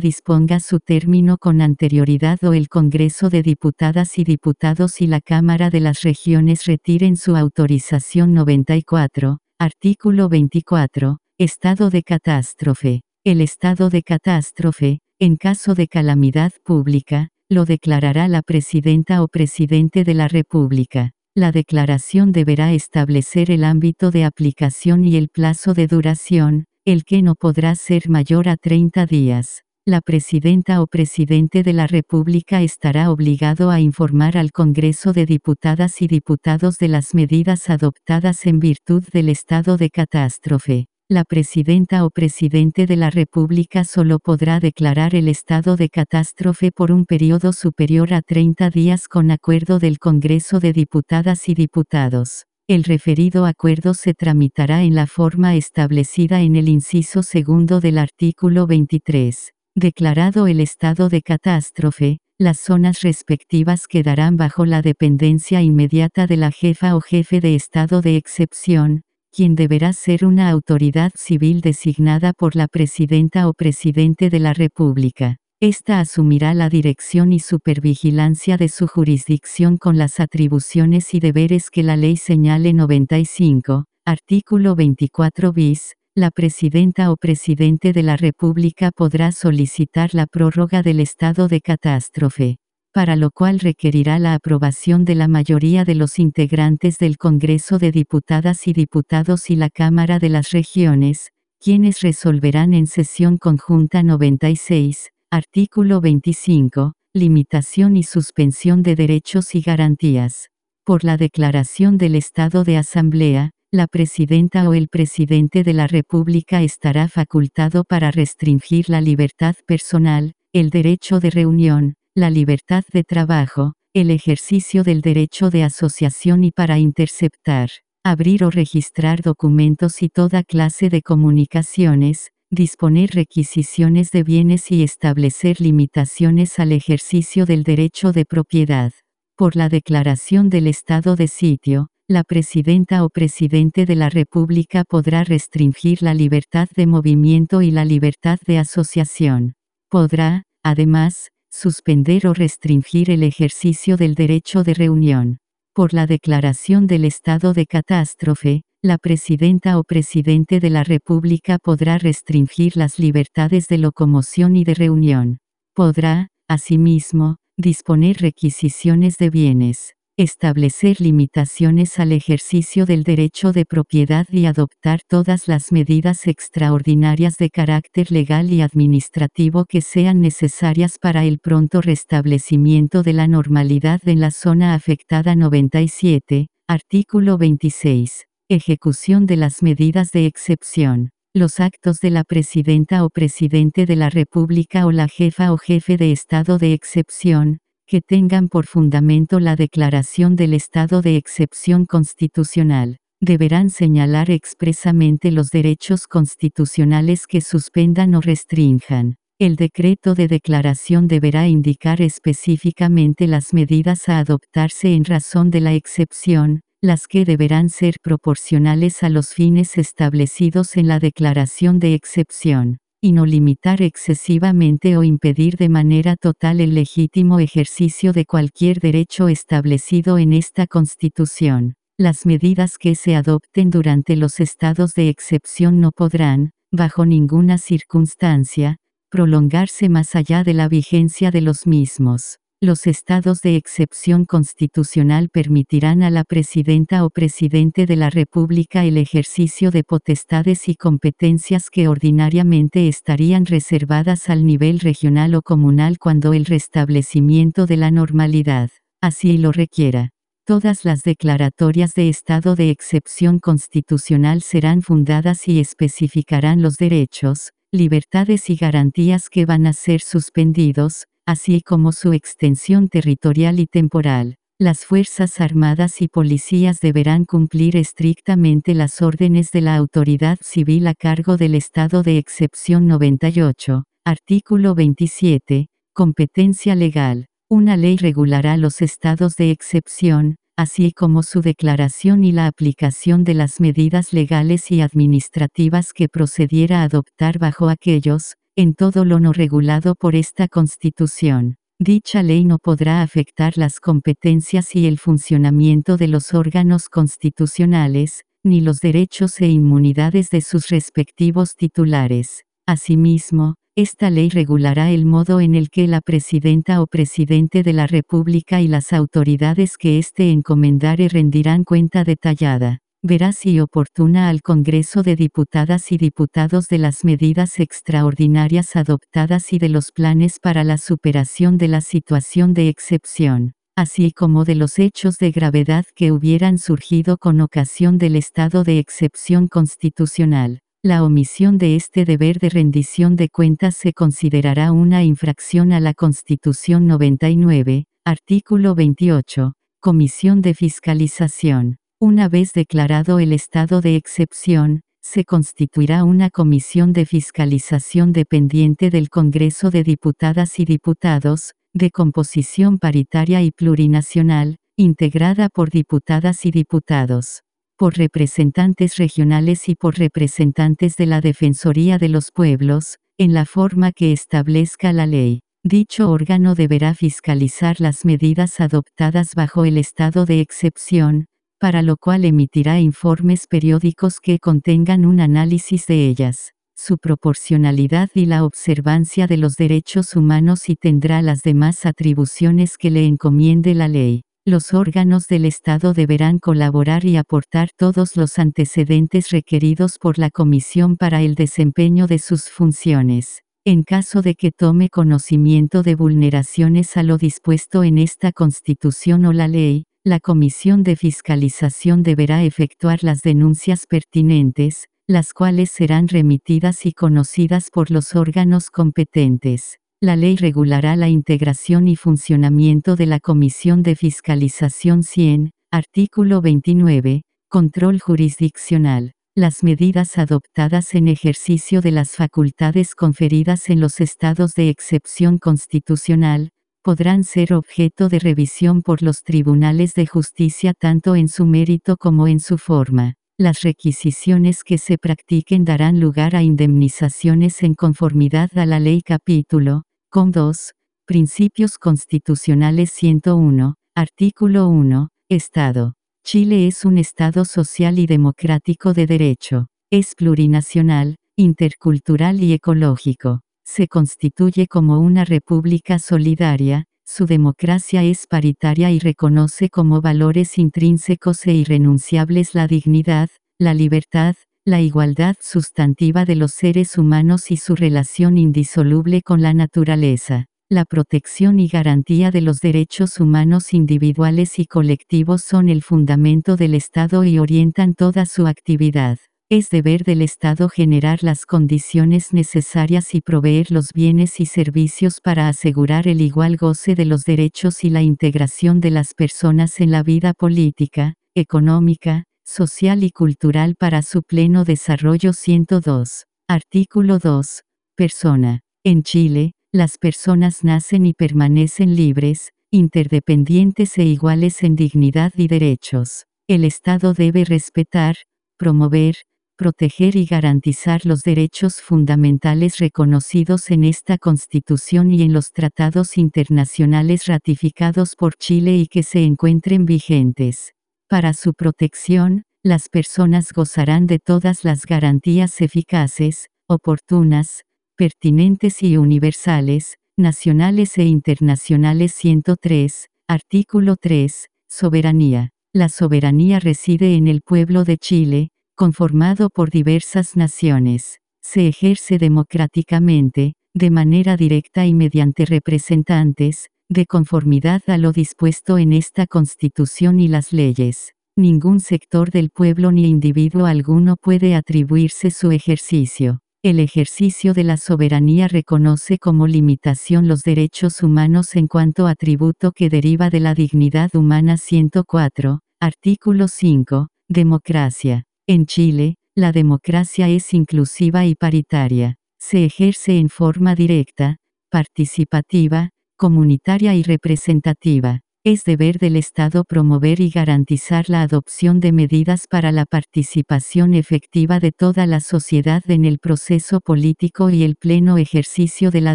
disponga 0.00 0.58
su 0.60 0.80
término 0.80 1.36
con 1.36 1.60
anterioridad 1.60 2.42
o 2.42 2.54
el 2.54 2.70
Congreso 2.70 3.28
de 3.28 3.42
Diputadas 3.42 4.18
y 4.18 4.24
Diputados 4.24 5.02
y 5.02 5.06
la 5.06 5.20
Cámara 5.20 5.68
de 5.68 5.80
las 5.80 6.00
Regiones 6.00 6.64
retiren 6.64 7.18
su 7.18 7.36
autorización 7.36 8.32
94, 8.32 9.40
artículo 9.58 10.30
24, 10.30 11.18
estado 11.36 11.90
de 11.90 12.02
catástrofe. 12.02 13.02
El 13.22 13.42
estado 13.42 13.90
de 13.90 14.02
catástrofe, 14.02 15.00
en 15.18 15.36
caso 15.36 15.74
de 15.74 15.88
calamidad 15.88 16.52
pública, 16.64 17.28
lo 17.50 17.64
declarará 17.64 18.28
la 18.28 18.42
presidenta 18.42 19.22
o 19.22 19.28
presidente 19.28 20.04
de 20.04 20.14
la 20.14 20.28
República. 20.28 21.10
La 21.34 21.50
declaración 21.50 22.30
deberá 22.30 22.72
establecer 22.72 23.50
el 23.50 23.64
ámbito 23.64 24.12
de 24.12 24.24
aplicación 24.24 25.04
y 25.04 25.16
el 25.16 25.28
plazo 25.28 25.74
de 25.74 25.88
duración, 25.88 26.66
el 26.84 27.04
que 27.04 27.22
no 27.22 27.34
podrá 27.34 27.74
ser 27.74 28.08
mayor 28.08 28.48
a 28.48 28.56
30 28.56 29.04
días. 29.06 29.64
La 29.84 30.00
presidenta 30.00 30.80
o 30.80 30.86
presidente 30.86 31.64
de 31.64 31.72
la 31.72 31.88
República 31.88 32.62
estará 32.62 33.10
obligado 33.10 33.70
a 33.70 33.80
informar 33.80 34.38
al 34.38 34.52
Congreso 34.52 35.12
de 35.12 35.26
Diputadas 35.26 36.02
y 36.02 36.06
Diputados 36.06 36.78
de 36.78 36.86
las 36.86 37.14
medidas 37.14 37.68
adoptadas 37.68 38.46
en 38.46 38.60
virtud 38.60 39.02
del 39.12 39.28
estado 39.28 39.76
de 39.76 39.90
catástrofe 39.90 40.89
la 41.10 41.24
presidenta 41.24 42.04
o 42.04 42.10
presidente 42.10 42.86
de 42.86 42.94
la 42.94 43.10
República 43.10 43.82
solo 43.82 44.20
podrá 44.20 44.60
declarar 44.60 45.16
el 45.16 45.26
estado 45.26 45.74
de 45.74 45.88
catástrofe 45.88 46.70
por 46.70 46.92
un 46.92 47.04
periodo 47.04 47.52
superior 47.52 48.14
a 48.14 48.22
30 48.22 48.70
días 48.70 49.08
con 49.08 49.32
acuerdo 49.32 49.80
del 49.80 49.98
Congreso 49.98 50.60
de 50.60 50.72
Diputadas 50.72 51.48
y 51.48 51.54
Diputados. 51.54 52.44
El 52.68 52.84
referido 52.84 53.44
acuerdo 53.44 53.94
se 53.94 54.14
tramitará 54.14 54.84
en 54.84 54.94
la 54.94 55.08
forma 55.08 55.56
establecida 55.56 56.42
en 56.42 56.54
el 56.54 56.68
inciso 56.68 57.24
segundo 57.24 57.80
del 57.80 57.98
artículo 57.98 58.68
23. 58.68 59.52
Declarado 59.74 60.46
el 60.46 60.60
estado 60.60 61.08
de 61.08 61.22
catástrofe, 61.22 62.18
las 62.38 62.60
zonas 62.60 63.00
respectivas 63.02 63.88
quedarán 63.88 64.36
bajo 64.36 64.64
la 64.64 64.80
dependencia 64.80 65.60
inmediata 65.60 66.28
de 66.28 66.36
la 66.36 66.52
jefa 66.52 66.94
o 66.94 67.00
jefe 67.00 67.40
de 67.40 67.56
estado 67.56 68.00
de 68.00 68.16
excepción, 68.16 69.02
quien 69.32 69.54
deberá 69.54 69.92
ser 69.92 70.24
una 70.24 70.50
autoridad 70.50 71.12
civil 71.14 71.60
designada 71.60 72.32
por 72.32 72.56
la 72.56 72.68
presidenta 72.68 73.48
o 73.48 73.54
presidente 73.54 74.30
de 74.30 74.38
la 74.38 74.54
República. 74.54 75.36
Esta 75.60 76.00
asumirá 76.00 76.54
la 76.54 76.68
dirección 76.68 77.32
y 77.32 77.40
supervigilancia 77.40 78.56
de 78.56 78.68
su 78.68 78.86
jurisdicción 78.86 79.76
con 79.76 79.98
las 79.98 80.20
atribuciones 80.20 81.12
y 81.14 81.20
deberes 81.20 81.70
que 81.70 81.82
la 81.82 81.96
ley 81.96 82.16
señale 82.16 82.72
95, 82.72 83.84
artículo 84.06 84.76
24 84.76 85.52
bis, 85.52 85.94
la 86.14 86.30
presidenta 86.30 87.10
o 87.10 87.16
presidente 87.16 87.92
de 87.92 88.02
la 88.02 88.16
República 88.16 88.90
podrá 88.90 89.32
solicitar 89.32 90.14
la 90.14 90.26
prórroga 90.26 90.82
del 90.82 91.00
estado 91.00 91.48
de 91.48 91.60
catástrofe 91.60 92.59
para 92.92 93.16
lo 93.16 93.30
cual 93.30 93.60
requerirá 93.60 94.18
la 94.18 94.34
aprobación 94.34 95.04
de 95.04 95.14
la 95.14 95.28
mayoría 95.28 95.84
de 95.84 95.94
los 95.94 96.18
integrantes 96.18 96.98
del 96.98 97.18
Congreso 97.18 97.78
de 97.78 97.92
Diputadas 97.92 98.66
y 98.66 98.72
Diputados 98.72 99.50
y 99.50 99.56
la 99.56 99.70
Cámara 99.70 100.18
de 100.18 100.28
las 100.28 100.50
Regiones, 100.50 101.30
quienes 101.60 102.00
resolverán 102.00 102.74
en 102.74 102.86
sesión 102.86 103.38
conjunta 103.38 104.02
96, 104.02 105.10
artículo 105.30 106.00
25, 106.00 106.94
limitación 107.14 107.96
y 107.96 108.02
suspensión 108.02 108.82
de 108.82 108.96
derechos 108.96 109.54
y 109.54 109.60
garantías. 109.60 110.48
Por 110.84 111.04
la 111.04 111.16
declaración 111.16 111.98
del 111.98 112.16
estado 112.16 112.64
de 112.64 112.76
asamblea, 112.76 113.50
la 113.70 113.86
presidenta 113.86 114.68
o 114.68 114.74
el 114.74 114.88
presidente 114.88 115.62
de 115.62 115.74
la 115.74 115.86
República 115.86 116.62
estará 116.62 117.06
facultado 117.06 117.84
para 117.84 118.10
restringir 118.10 118.88
la 118.88 119.00
libertad 119.00 119.54
personal, 119.66 120.32
el 120.52 120.70
derecho 120.70 121.20
de 121.20 121.30
reunión, 121.30 121.94
la 122.20 122.28
libertad 122.28 122.84
de 122.92 123.02
trabajo, 123.02 123.72
el 123.94 124.10
ejercicio 124.10 124.84
del 124.84 125.00
derecho 125.00 125.48
de 125.48 125.64
asociación 125.64 126.44
y 126.44 126.52
para 126.52 126.78
interceptar, 126.78 127.70
abrir 128.04 128.44
o 128.44 128.50
registrar 128.50 129.22
documentos 129.22 130.02
y 130.02 130.10
toda 130.10 130.44
clase 130.44 130.90
de 130.90 131.00
comunicaciones, 131.00 132.28
disponer 132.50 133.12
requisiciones 133.14 134.10
de 134.10 134.22
bienes 134.22 134.70
y 134.70 134.82
establecer 134.82 135.62
limitaciones 135.62 136.58
al 136.58 136.72
ejercicio 136.72 137.46
del 137.46 137.62
derecho 137.62 138.12
de 138.12 138.26
propiedad. 138.26 138.92
Por 139.34 139.56
la 139.56 139.70
declaración 139.70 140.50
del 140.50 140.66
estado 140.66 141.16
de 141.16 141.26
sitio, 141.26 141.88
la 142.06 142.22
presidenta 142.22 143.02
o 143.02 143.08
presidente 143.08 143.86
de 143.86 143.94
la 143.94 144.10
República 144.10 144.84
podrá 144.84 145.24
restringir 145.24 146.02
la 146.02 146.12
libertad 146.12 146.68
de 146.76 146.86
movimiento 146.86 147.62
y 147.62 147.70
la 147.70 147.86
libertad 147.86 148.38
de 148.46 148.58
asociación. 148.58 149.54
Podrá, 149.88 150.42
además, 150.62 151.30
suspender 151.50 152.26
o 152.26 152.34
restringir 152.34 153.10
el 153.10 153.22
ejercicio 153.22 153.96
del 153.96 154.14
derecho 154.14 154.64
de 154.64 154.74
reunión. 154.74 155.38
Por 155.74 155.94
la 155.94 156.06
declaración 156.06 156.86
del 156.86 157.04
estado 157.04 157.52
de 157.52 157.66
catástrofe, 157.66 158.62
la 158.82 158.98
presidenta 158.98 159.78
o 159.78 159.84
presidente 159.84 160.60
de 160.60 160.70
la 160.70 160.84
República 160.84 161.58
podrá 161.58 161.98
restringir 161.98 162.76
las 162.76 162.98
libertades 162.98 163.68
de 163.68 163.78
locomoción 163.78 164.56
y 164.56 164.64
de 164.64 164.74
reunión. 164.74 165.38
Podrá, 165.74 166.28
asimismo, 166.48 167.36
disponer 167.56 168.18
requisiciones 168.18 169.18
de 169.18 169.30
bienes 169.30 169.94
establecer 170.22 171.00
limitaciones 171.00 171.98
al 171.98 172.12
ejercicio 172.12 172.84
del 172.84 173.04
derecho 173.04 173.52
de 173.52 173.64
propiedad 173.64 174.26
y 174.30 174.46
adoptar 174.46 175.00
todas 175.06 175.48
las 175.48 175.72
medidas 175.72 176.26
extraordinarias 176.26 177.38
de 177.38 177.50
carácter 177.50 178.12
legal 178.12 178.52
y 178.52 178.60
administrativo 178.60 179.64
que 179.64 179.80
sean 179.80 180.20
necesarias 180.20 180.98
para 180.98 181.24
el 181.24 181.38
pronto 181.38 181.80
restablecimiento 181.80 183.02
de 183.02 183.12
la 183.14 183.28
normalidad 183.28 184.00
en 184.06 184.20
la 184.20 184.30
zona 184.30 184.74
afectada 184.74 185.34
97, 185.34 186.48
artículo 186.68 187.38
26. 187.38 188.26
Ejecución 188.48 189.26
de 189.26 189.36
las 189.36 189.62
medidas 189.62 190.12
de 190.12 190.26
excepción. 190.26 191.10
Los 191.32 191.60
actos 191.60 192.00
de 192.00 192.10
la 192.10 192.24
presidenta 192.24 193.04
o 193.04 193.10
presidente 193.10 193.86
de 193.86 193.96
la 193.96 194.10
República 194.10 194.84
o 194.86 194.90
la 194.92 195.08
jefa 195.08 195.52
o 195.52 195.56
jefe 195.58 195.96
de 195.96 196.10
estado 196.10 196.58
de 196.58 196.72
excepción, 196.72 197.60
que 197.90 198.00
tengan 198.00 198.48
por 198.48 198.66
fundamento 198.66 199.40
la 199.40 199.56
declaración 199.56 200.36
del 200.36 200.54
estado 200.54 201.02
de 201.02 201.16
excepción 201.16 201.86
constitucional, 201.86 202.98
deberán 203.20 203.68
señalar 203.68 204.30
expresamente 204.30 205.32
los 205.32 205.50
derechos 205.50 206.06
constitucionales 206.06 207.26
que 207.26 207.40
suspendan 207.40 208.14
o 208.14 208.20
restrinjan. 208.20 209.16
El 209.40 209.56
decreto 209.56 210.14
de 210.14 210.28
declaración 210.28 211.08
deberá 211.08 211.48
indicar 211.48 212.00
específicamente 212.00 213.26
las 213.26 213.52
medidas 213.52 214.08
a 214.08 214.20
adoptarse 214.20 214.94
en 214.94 215.04
razón 215.04 215.50
de 215.50 215.60
la 215.60 215.74
excepción, 215.74 216.60
las 216.80 217.08
que 217.08 217.24
deberán 217.24 217.70
ser 217.70 217.96
proporcionales 218.00 219.02
a 219.02 219.08
los 219.08 219.34
fines 219.34 219.76
establecidos 219.76 220.76
en 220.76 220.86
la 220.86 221.00
declaración 221.00 221.80
de 221.80 221.94
excepción 221.94 222.78
y 223.00 223.12
no 223.12 223.24
limitar 223.26 223.82
excesivamente 223.82 224.96
o 224.96 225.04
impedir 225.04 225.56
de 225.56 225.68
manera 225.68 226.16
total 226.16 226.60
el 226.60 226.74
legítimo 226.74 227.38
ejercicio 227.38 228.12
de 228.12 228.26
cualquier 228.26 228.80
derecho 228.80 229.28
establecido 229.28 230.18
en 230.18 230.32
esta 230.32 230.66
Constitución. 230.66 231.74
Las 231.96 232.26
medidas 232.26 232.78
que 232.78 232.94
se 232.94 233.14
adopten 233.14 233.70
durante 233.70 234.16
los 234.16 234.40
estados 234.40 234.94
de 234.94 235.08
excepción 235.08 235.80
no 235.80 235.92
podrán, 235.92 236.50
bajo 236.72 237.06
ninguna 237.06 237.58
circunstancia, 237.58 238.78
prolongarse 239.10 239.88
más 239.88 240.16
allá 240.16 240.42
de 240.42 240.54
la 240.54 240.68
vigencia 240.68 241.30
de 241.30 241.42
los 241.42 241.66
mismos. 241.66 242.39
Los 242.62 242.86
estados 242.86 243.40
de 243.40 243.56
excepción 243.56 244.26
constitucional 244.26 245.30
permitirán 245.30 246.02
a 246.02 246.10
la 246.10 246.24
presidenta 246.24 247.06
o 247.06 247.08
presidente 247.08 247.86
de 247.86 247.96
la 247.96 248.10
República 248.10 248.84
el 248.84 248.98
ejercicio 248.98 249.70
de 249.70 249.82
potestades 249.82 250.68
y 250.68 250.74
competencias 250.74 251.70
que 251.70 251.88
ordinariamente 251.88 252.86
estarían 252.86 253.46
reservadas 253.46 254.28
al 254.28 254.44
nivel 254.44 254.78
regional 254.78 255.36
o 255.36 255.40
comunal 255.40 255.96
cuando 255.98 256.34
el 256.34 256.44
restablecimiento 256.44 257.64
de 257.64 257.78
la 257.78 257.90
normalidad 257.90 258.68
así 259.00 259.38
lo 259.38 259.52
requiera. 259.52 260.10
Todas 260.44 260.84
las 260.84 261.02
declaratorias 261.02 261.94
de 261.94 262.10
estado 262.10 262.56
de 262.56 262.68
excepción 262.68 263.38
constitucional 263.38 264.42
serán 264.42 264.82
fundadas 264.82 265.48
y 265.48 265.60
especificarán 265.60 266.60
los 266.60 266.76
derechos, 266.76 267.52
libertades 267.72 268.50
y 268.50 268.56
garantías 268.56 269.30
que 269.30 269.46
van 269.46 269.66
a 269.66 269.72
ser 269.72 270.02
suspendidos, 270.02 271.06
así 271.26 271.62
como 271.62 271.92
su 271.92 272.12
extensión 272.12 272.88
territorial 272.88 273.60
y 273.60 273.66
temporal. 273.66 274.36
Las 274.58 274.84
Fuerzas 274.84 275.40
Armadas 275.40 276.02
y 276.02 276.08
Policías 276.08 276.80
deberán 276.80 277.24
cumplir 277.24 277.76
estrictamente 277.76 278.74
las 278.74 279.00
órdenes 279.00 279.52
de 279.52 279.62
la 279.62 279.76
autoridad 279.76 280.36
civil 280.42 280.86
a 280.86 280.94
cargo 280.94 281.38
del 281.38 281.54
estado 281.54 282.02
de 282.02 282.18
excepción 282.18 282.86
98, 282.86 283.84
artículo 284.04 284.74
27, 284.74 285.68
competencia 285.94 286.74
legal. 286.74 287.26
Una 287.48 287.76
ley 287.76 287.96
regulará 287.96 288.56
los 288.58 288.82
estados 288.82 289.34
de 289.36 289.50
excepción, 289.50 290.36
así 290.58 290.92
como 290.92 291.22
su 291.22 291.40
declaración 291.40 292.22
y 292.22 292.32
la 292.32 292.46
aplicación 292.46 293.24
de 293.24 293.32
las 293.32 293.60
medidas 293.60 294.12
legales 294.12 294.70
y 294.70 294.82
administrativas 294.82 295.94
que 295.94 296.10
procediera 296.10 296.82
a 296.82 296.84
adoptar 296.84 297.38
bajo 297.38 297.70
aquellos, 297.70 298.34
en 298.56 298.74
todo 298.74 299.04
lo 299.04 299.20
no 299.20 299.32
regulado 299.32 299.94
por 299.94 300.14
esta 300.14 300.48
Constitución. 300.48 301.56
Dicha 301.78 302.22
ley 302.22 302.44
no 302.44 302.58
podrá 302.58 303.00
afectar 303.00 303.56
las 303.56 303.80
competencias 303.80 304.76
y 304.76 304.86
el 304.86 304.98
funcionamiento 304.98 305.96
de 305.96 306.08
los 306.08 306.34
órganos 306.34 306.88
constitucionales, 306.88 308.24
ni 308.44 308.60
los 308.60 308.80
derechos 308.80 309.40
e 309.40 309.48
inmunidades 309.48 310.30
de 310.30 310.40
sus 310.40 310.68
respectivos 310.68 311.56
titulares. 311.56 312.44
Asimismo, 312.66 313.54
esta 313.76 314.10
ley 314.10 314.28
regulará 314.28 314.90
el 314.90 315.06
modo 315.06 315.40
en 315.40 315.54
el 315.54 315.70
que 315.70 315.86
la 315.86 316.00
presidenta 316.00 316.82
o 316.82 316.86
presidente 316.86 317.62
de 317.62 317.72
la 317.72 317.86
República 317.86 318.60
y 318.60 318.68
las 318.68 318.92
autoridades 318.92 319.78
que 319.78 319.98
éste 319.98 320.30
encomendare 320.32 321.08
rendirán 321.08 321.64
cuenta 321.64 322.04
detallada, 322.04 322.80
veraz 323.02 323.46
y 323.46 323.60
oportuna 323.60 324.28
al 324.28 324.42
Congreso 324.42 325.02
de 325.02 325.16
Diputadas 325.16 325.92
y 325.92 325.96
Diputados 325.96 326.68
de 326.68 326.78
las 326.78 327.04
medidas 327.04 327.60
extraordinarias 327.60 328.76
adoptadas 328.76 329.52
y 329.52 329.58
de 329.58 329.68
los 329.68 329.92
planes 329.92 330.38
para 330.40 330.64
la 330.64 330.78
superación 330.78 331.58
de 331.58 331.68
la 331.68 331.80
situación 331.80 332.54
de 332.54 332.68
excepción, 332.68 333.52
así 333.76 334.12
como 334.12 334.44
de 334.44 334.54
los 334.54 334.78
hechos 334.78 335.18
de 335.18 335.30
gravedad 335.30 335.84
que 335.94 336.12
hubieran 336.12 336.58
surgido 336.58 337.18
con 337.18 337.40
ocasión 337.40 337.98
del 337.98 338.16
estado 338.16 338.64
de 338.64 338.78
excepción 338.78 339.48
constitucional 339.48 340.60
la 340.82 341.04
omisión 341.04 341.58
de 341.58 341.76
este 341.76 342.06
deber 342.06 342.38
de 342.38 342.48
rendición 342.48 343.14
de 343.14 343.28
cuentas 343.28 343.76
se 343.76 343.92
considerará 343.92 344.72
una 344.72 345.04
infracción 345.04 345.72
a 345.72 345.80
la 345.80 345.92
Constitución 345.92 346.86
99, 346.86 347.84
artículo 348.06 348.74
28, 348.74 349.52
Comisión 349.78 350.40
de 350.40 350.54
Fiscalización. 350.54 351.79
Una 352.02 352.30
vez 352.30 352.54
declarado 352.54 353.18
el 353.18 353.34
estado 353.34 353.82
de 353.82 353.94
excepción, 353.94 354.80
se 355.02 355.26
constituirá 355.26 356.02
una 356.02 356.30
comisión 356.30 356.94
de 356.94 357.04
fiscalización 357.04 358.14
dependiente 358.14 358.88
del 358.88 359.10
Congreso 359.10 359.70
de 359.70 359.84
Diputadas 359.84 360.58
y 360.58 360.64
Diputados, 360.64 361.52
de 361.74 361.90
composición 361.90 362.78
paritaria 362.78 363.42
y 363.42 363.50
plurinacional, 363.50 364.56
integrada 364.78 365.50
por 365.50 365.68
diputadas 365.68 366.46
y 366.46 366.50
diputados 366.50 367.42
por 367.76 367.98
representantes 367.98 368.96
regionales 368.96 369.68
y 369.68 369.74
por 369.74 369.98
representantes 369.98 370.96
de 370.96 371.04
la 371.04 371.20
Defensoría 371.20 371.98
de 371.98 372.08
los 372.08 372.30
Pueblos, 372.32 372.96
en 373.18 373.34
la 373.34 373.44
forma 373.44 373.92
que 373.92 374.12
establezca 374.12 374.94
la 374.94 375.04
ley. 375.04 375.40
Dicho 375.64 376.10
órgano 376.10 376.54
deberá 376.54 376.94
fiscalizar 376.94 377.78
las 377.78 378.06
medidas 378.06 378.58
adoptadas 378.60 379.34
bajo 379.34 379.66
el 379.66 379.76
estado 379.76 380.24
de 380.24 380.40
excepción, 380.40 381.26
para 381.60 381.82
lo 381.82 381.98
cual 381.98 382.24
emitirá 382.24 382.80
informes 382.80 383.46
periódicos 383.46 384.18
que 384.18 384.38
contengan 384.38 385.04
un 385.04 385.20
análisis 385.20 385.86
de 385.86 386.08
ellas, 386.08 386.54
su 386.74 386.96
proporcionalidad 386.96 388.08
y 388.14 388.24
la 388.24 388.44
observancia 388.44 389.26
de 389.26 389.36
los 389.36 389.56
derechos 389.56 390.16
humanos 390.16 390.70
y 390.70 390.76
tendrá 390.76 391.20
las 391.20 391.42
demás 391.42 391.84
atribuciones 391.84 392.78
que 392.78 392.90
le 392.90 393.04
encomiende 393.04 393.74
la 393.74 393.88
ley. 393.88 394.22
Los 394.46 394.72
órganos 394.72 395.28
del 395.28 395.44
Estado 395.44 395.92
deberán 395.92 396.38
colaborar 396.38 397.04
y 397.04 397.18
aportar 397.18 397.68
todos 397.76 398.16
los 398.16 398.38
antecedentes 398.38 399.28
requeridos 399.28 399.98
por 399.98 400.18
la 400.18 400.30
Comisión 400.30 400.96
para 400.96 401.20
el 401.20 401.34
desempeño 401.34 402.06
de 402.06 402.18
sus 402.18 402.48
funciones. 402.48 403.42
En 403.66 403.82
caso 403.82 404.22
de 404.22 404.34
que 404.34 404.50
tome 404.50 404.88
conocimiento 404.88 405.82
de 405.82 405.94
vulneraciones 405.94 406.96
a 406.96 407.02
lo 407.02 407.18
dispuesto 407.18 407.84
en 407.84 407.98
esta 407.98 408.32
Constitución 408.32 409.26
o 409.26 409.34
la 409.34 409.48
ley, 409.48 409.84
la 410.02 410.18
Comisión 410.18 410.82
de 410.82 410.96
Fiscalización 410.96 412.02
deberá 412.02 412.42
efectuar 412.42 413.04
las 413.04 413.20
denuncias 413.20 413.86
pertinentes, 413.86 414.86
las 415.06 415.34
cuales 415.34 415.70
serán 415.70 416.08
remitidas 416.08 416.86
y 416.86 416.92
conocidas 416.92 417.68
por 417.70 417.90
los 417.90 418.14
órganos 418.14 418.70
competentes. 418.70 419.78
La 420.00 420.16
ley 420.16 420.36
regulará 420.36 420.96
la 420.96 421.10
integración 421.10 421.86
y 421.86 421.96
funcionamiento 421.96 422.96
de 422.96 423.04
la 423.04 423.20
Comisión 423.20 423.82
de 423.82 423.94
Fiscalización 423.94 425.02
100, 425.02 425.50
artículo 425.70 426.40
29, 426.40 427.20
control 427.50 428.00
jurisdiccional. 428.00 429.12
Las 429.36 429.62
medidas 429.62 430.16
adoptadas 430.16 430.94
en 430.94 431.08
ejercicio 431.08 431.82
de 431.82 431.90
las 431.90 432.12
facultades 432.12 432.94
conferidas 432.94 433.68
en 433.68 433.80
los 433.80 434.00
estados 434.00 434.54
de 434.54 434.70
excepción 434.70 435.36
constitucional, 435.36 436.50
podrán 436.82 437.24
ser 437.24 437.52
objeto 437.54 438.08
de 438.08 438.18
revisión 438.18 438.82
por 438.82 439.02
los 439.02 439.22
tribunales 439.22 439.94
de 439.94 440.06
justicia 440.06 440.74
tanto 440.74 441.16
en 441.16 441.28
su 441.28 441.46
mérito 441.46 441.96
como 441.96 442.28
en 442.28 442.40
su 442.40 442.58
forma. 442.58 443.14
Las 443.38 443.62
requisiciones 443.62 444.64
que 444.64 444.78
se 444.78 444.98
practiquen 444.98 445.64
darán 445.64 445.98
lugar 445.98 446.36
a 446.36 446.42
indemnizaciones 446.42 447.62
en 447.62 447.74
conformidad 447.74 448.50
a 448.56 448.66
la 448.66 448.80
ley 448.80 449.02
capítulo 449.02 449.84
con 450.10 450.30
2. 450.30 450.72
Principios 451.06 451.78
Constitucionales 451.78 452.90
101, 452.90 453.76
Artículo 453.94 454.68
1, 454.68 455.08
Estado. 455.28 455.94
Chile 456.24 456.66
es 456.66 456.84
un 456.84 456.98
Estado 456.98 457.44
social 457.44 457.98
y 457.98 458.06
democrático 458.06 458.92
de 458.92 459.06
derecho. 459.06 459.68
Es 459.90 460.14
plurinacional, 460.14 461.16
intercultural 461.36 462.42
y 462.42 462.52
ecológico. 462.52 463.40
Se 463.72 463.86
constituye 463.86 464.66
como 464.66 464.98
una 464.98 465.24
república 465.24 466.00
solidaria, 466.00 466.86
su 467.06 467.26
democracia 467.26 468.02
es 468.02 468.26
paritaria 468.26 468.90
y 468.90 468.98
reconoce 468.98 469.70
como 469.70 470.00
valores 470.00 470.58
intrínsecos 470.58 471.46
e 471.46 471.54
irrenunciables 471.54 472.56
la 472.56 472.66
dignidad, 472.66 473.28
la 473.60 473.72
libertad, 473.72 474.34
la 474.64 474.80
igualdad 474.80 475.36
sustantiva 475.40 476.24
de 476.24 476.34
los 476.34 476.50
seres 476.50 476.98
humanos 476.98 477.52
y 477.52 477.58
su 477.58 477.76
relación 477.76 478.38
indisoluble 478.38 479.22
con 479.22 479.40
la 479.40 479.54
naturaleza, 479.54 480.46
la 480.68 480.84
protección 480.84 481.60
y 481.60 481.68
garantía 481.68 482.32
de 482.32 482.40
los 482.40 482.58
derechos 482.58 483.20
humanos 483.20 483.72
individuales 483.72 484.58
y 484.58 484.66
colectivos 484.66 485.44
son 485.44 485.68
el 485.68 485.82
fundamento 485.82 486.56
del 486.56 486.74
Estado 486.74 487.22
y 487.22 487.38
orientan 487.38 487.94
toda 487.94 488.26
su 488.26 488.48
actividad. 488.48 489.18
Es 489.52 489.68
deber 489.68 490.04
del 490.04 490.22
Estado 490.22 490.68
generar 490.68 491.24
las 491.24 491.44
condiciones 491.44 492.32
necesarias 492.32 493.16
y 493.16 493.20
proveer 493.20 493.72
los 493.72 493.92
bienes 493.92 494.38
y 494.38 494.46
servicios 494.46 495.20
para 495.20 495.48
asegurar 495.48 496.06
el 496.06 496.20
igual 496.20 496.56
goce 496.56 496.94
de 496.94 497.04
los 497.04 497.24
derechos 497.24 497.82
y 497.82 497.90
la 497.90 498.00
integración 498.00 498.78
de 498.78 498.90
las 498.90 499.12
personas 499.12 499.80
en 499.80 499.90
la 499.90 500.04
vida 500.04 500.34
política, 500.34 501.14
económica, 501.34 502.26
social 502.44 503.02
y 503.02 503.10
cultural 503.10 503.74
para 503.74 504.02
su 504.02 504.22
pleno 504.22 504.64
desarrollo 504.64 505.32
102. 505.32 506.26
Artículo 506.46 507.18
2. 507.18 507.62
Persona. 507.96 508.60
En 508.84 509.02
Chile, 509.02 509.54
las 509.72 509.98
personas 509.98 510.62
nacen 510.62 511.06
y 511.06 511.12
permanecen 511.12 511.96
libres, 511.96 512.50
interdependientes 512.70 513.98
e 513.98 514.04
iguales 514.04 514.62
en 514.62 514.76
dignidad 514.76 515.32
y 515.34 515.48
derechos. 515.48 516.26
El 516.46 516.64
Estado 516.64 517.14
debe 517.14 517.44
respetar, 517.44 518.14
promover, 518.56 519.16
proteger 519.60 520.16
y 520.16 520.24
garantizar 520.24 521.04
los 521.04 521.22
derechos 521.22 521.82
fundamentales 521.82 522.78
reconocidos 522.78 523.70
en 523.70 523.84
esta 523.84 524.16
Constitución 524.16 525.10
y 525.10 525.20
en 525.20 525.34
los 525.34 525.52
tratados 525.52 526.16
internacionales 526.16 527.26
ratificados 527.26 528.16
por 528.16 528.36
Chile 528.36 528.78
y 528.78 528.86
que 528.86 529.02
se 529.02 529.22
encuentren 529.22 529.84
vigentes. 529.84 530.72
Para 531.10 531.34
su 531.34 531.52
protección, 531.52 532.44
las 532.62 532.88
personas 532.88 533.52
gozarán 533.52 534.06
de 534.06 534.18
todas 534.18 534.64
las 534.64 534.86
garantías 534.86 535.60
eficaces, 535.60 536.48
oportunas, 536.66 537.66
pertinentes 537.98 538.82
y 538.82 538.96
universales, 538.96 539.98
nacionales 540.16 540.96
e 540.96 541.04
internacionales 541.04 542.14
103, 542.14 543.10
artículo 543.28 543.96
3, 544.00 544.46
soberanía. 544.70 545.50
La 545.74 545.90
soberanía 545.90 546.60
reside 546.60 547.16
en 547.16 547.28
el 547.28 547.42
pueblo 547.42 547.84
de 547.84 547.98
Chile, 547.98 548.52
conformado 548.80 549.50
por 549.50 549.68
diversas 549.68 550.38
naciones. 550.38 551.18
Se 551.42 551.68
ejerce 551.68 552.16
democráticamente, 552.16 553.52
de 553.74 553.90
manera 553.90 554.38
directa 554.38 554.86
y 554.86 554.94
mediante 554.94 555.44
representantes, 555.44 556.70
de 556.88 557.04
conformidad 557.04 557.82
a 557.88 557.98
lo 557.98 558.12
dispuesto 558.12 558.78
en 558.78 558.94
esta 558.94 559.26
Constitución 559.26 560.18
y 560.18 560.28
las 560.28 560.54
leyes. 560.54 561.12
Ningún 561.36 561.80
sector 561.80 562.30
del 562.30 562.48
pueblo 562.48 562.90
ni 562.90 563.06
individuo 563.06 563.66
alguno 563.66 564.16
puede 564.16 564.54
atribuirse 564.54 565.30
su 565.30 565.50
ejercicio. 565.50 566.40
El 566.62 566.80
ejercicio 566.80 567.52
de 567.52 567.64
la 567.64 567.76
soberanía 567.76 568.48
reconoce 568.48 569.18
como 569.18 569.46
limitación 569.46 570.26
los 570.26 570.42
derechos 570.42 571.02
humanos 571.02 571.54
en 571.54 571.68
cuanto 571.68 572.06
atributo 572.06 572.72
que 572.72 572.88
deriva 572.88 573.28
de 573.28 573.40
la 573.40 573.52
dignidad 573.52 574.14
humana 574.14 574.56
104, 574.56 575.60
artículo 575.80 576.48
5, 576.48 577.08
democracia. 577.28 578.24
En 578.52 578.66
Chile, 578.66 579.14
la 579.36 579.52
democracia 579.52 580.28
es 580.28 580.54
inclusiva 580.54 581.24
y 581.24 581.36
paritaria. 581.36 582.16
Se 582.40 582.64
ejerce 582.64 583.16
en 583.16 583.28
forma 583.28 583.76
directa, 583.76 584.38
participativa, 584.72 585.90
comunitaria 586.16 586.96
y 586.96 587.04
representativa. 587.04 588.22
Es 588.44 588.64
deber 588.64 588.98
del 588.98 589.14
Estado 589.14 589.62
promover 589.62 590.18
y 590.18 590.30
garantizar 590.30 591.08
la 591.08 591.22
adopción 591.22 591.78
de 591.78 591.92
medidas 591.92 592.48
para 592.50 592.72
la 592.72 592.86
participación 592.86 593.94
efectiva 593.94 594.58
de 594.58 594.72
toda 594.72 595.06
la 595.06 595.20
sociedad 595.20 595.88
en 595.88 596.04
el 596.04 596.18
proceso 596.18 596.80
político 596.80 597.50
y 597.50 597.62
el 597.62 597.76
pleno 597.76 598.18
ejercicio 598.18 598.90
de 598.90 599.00
la 599.00 599.14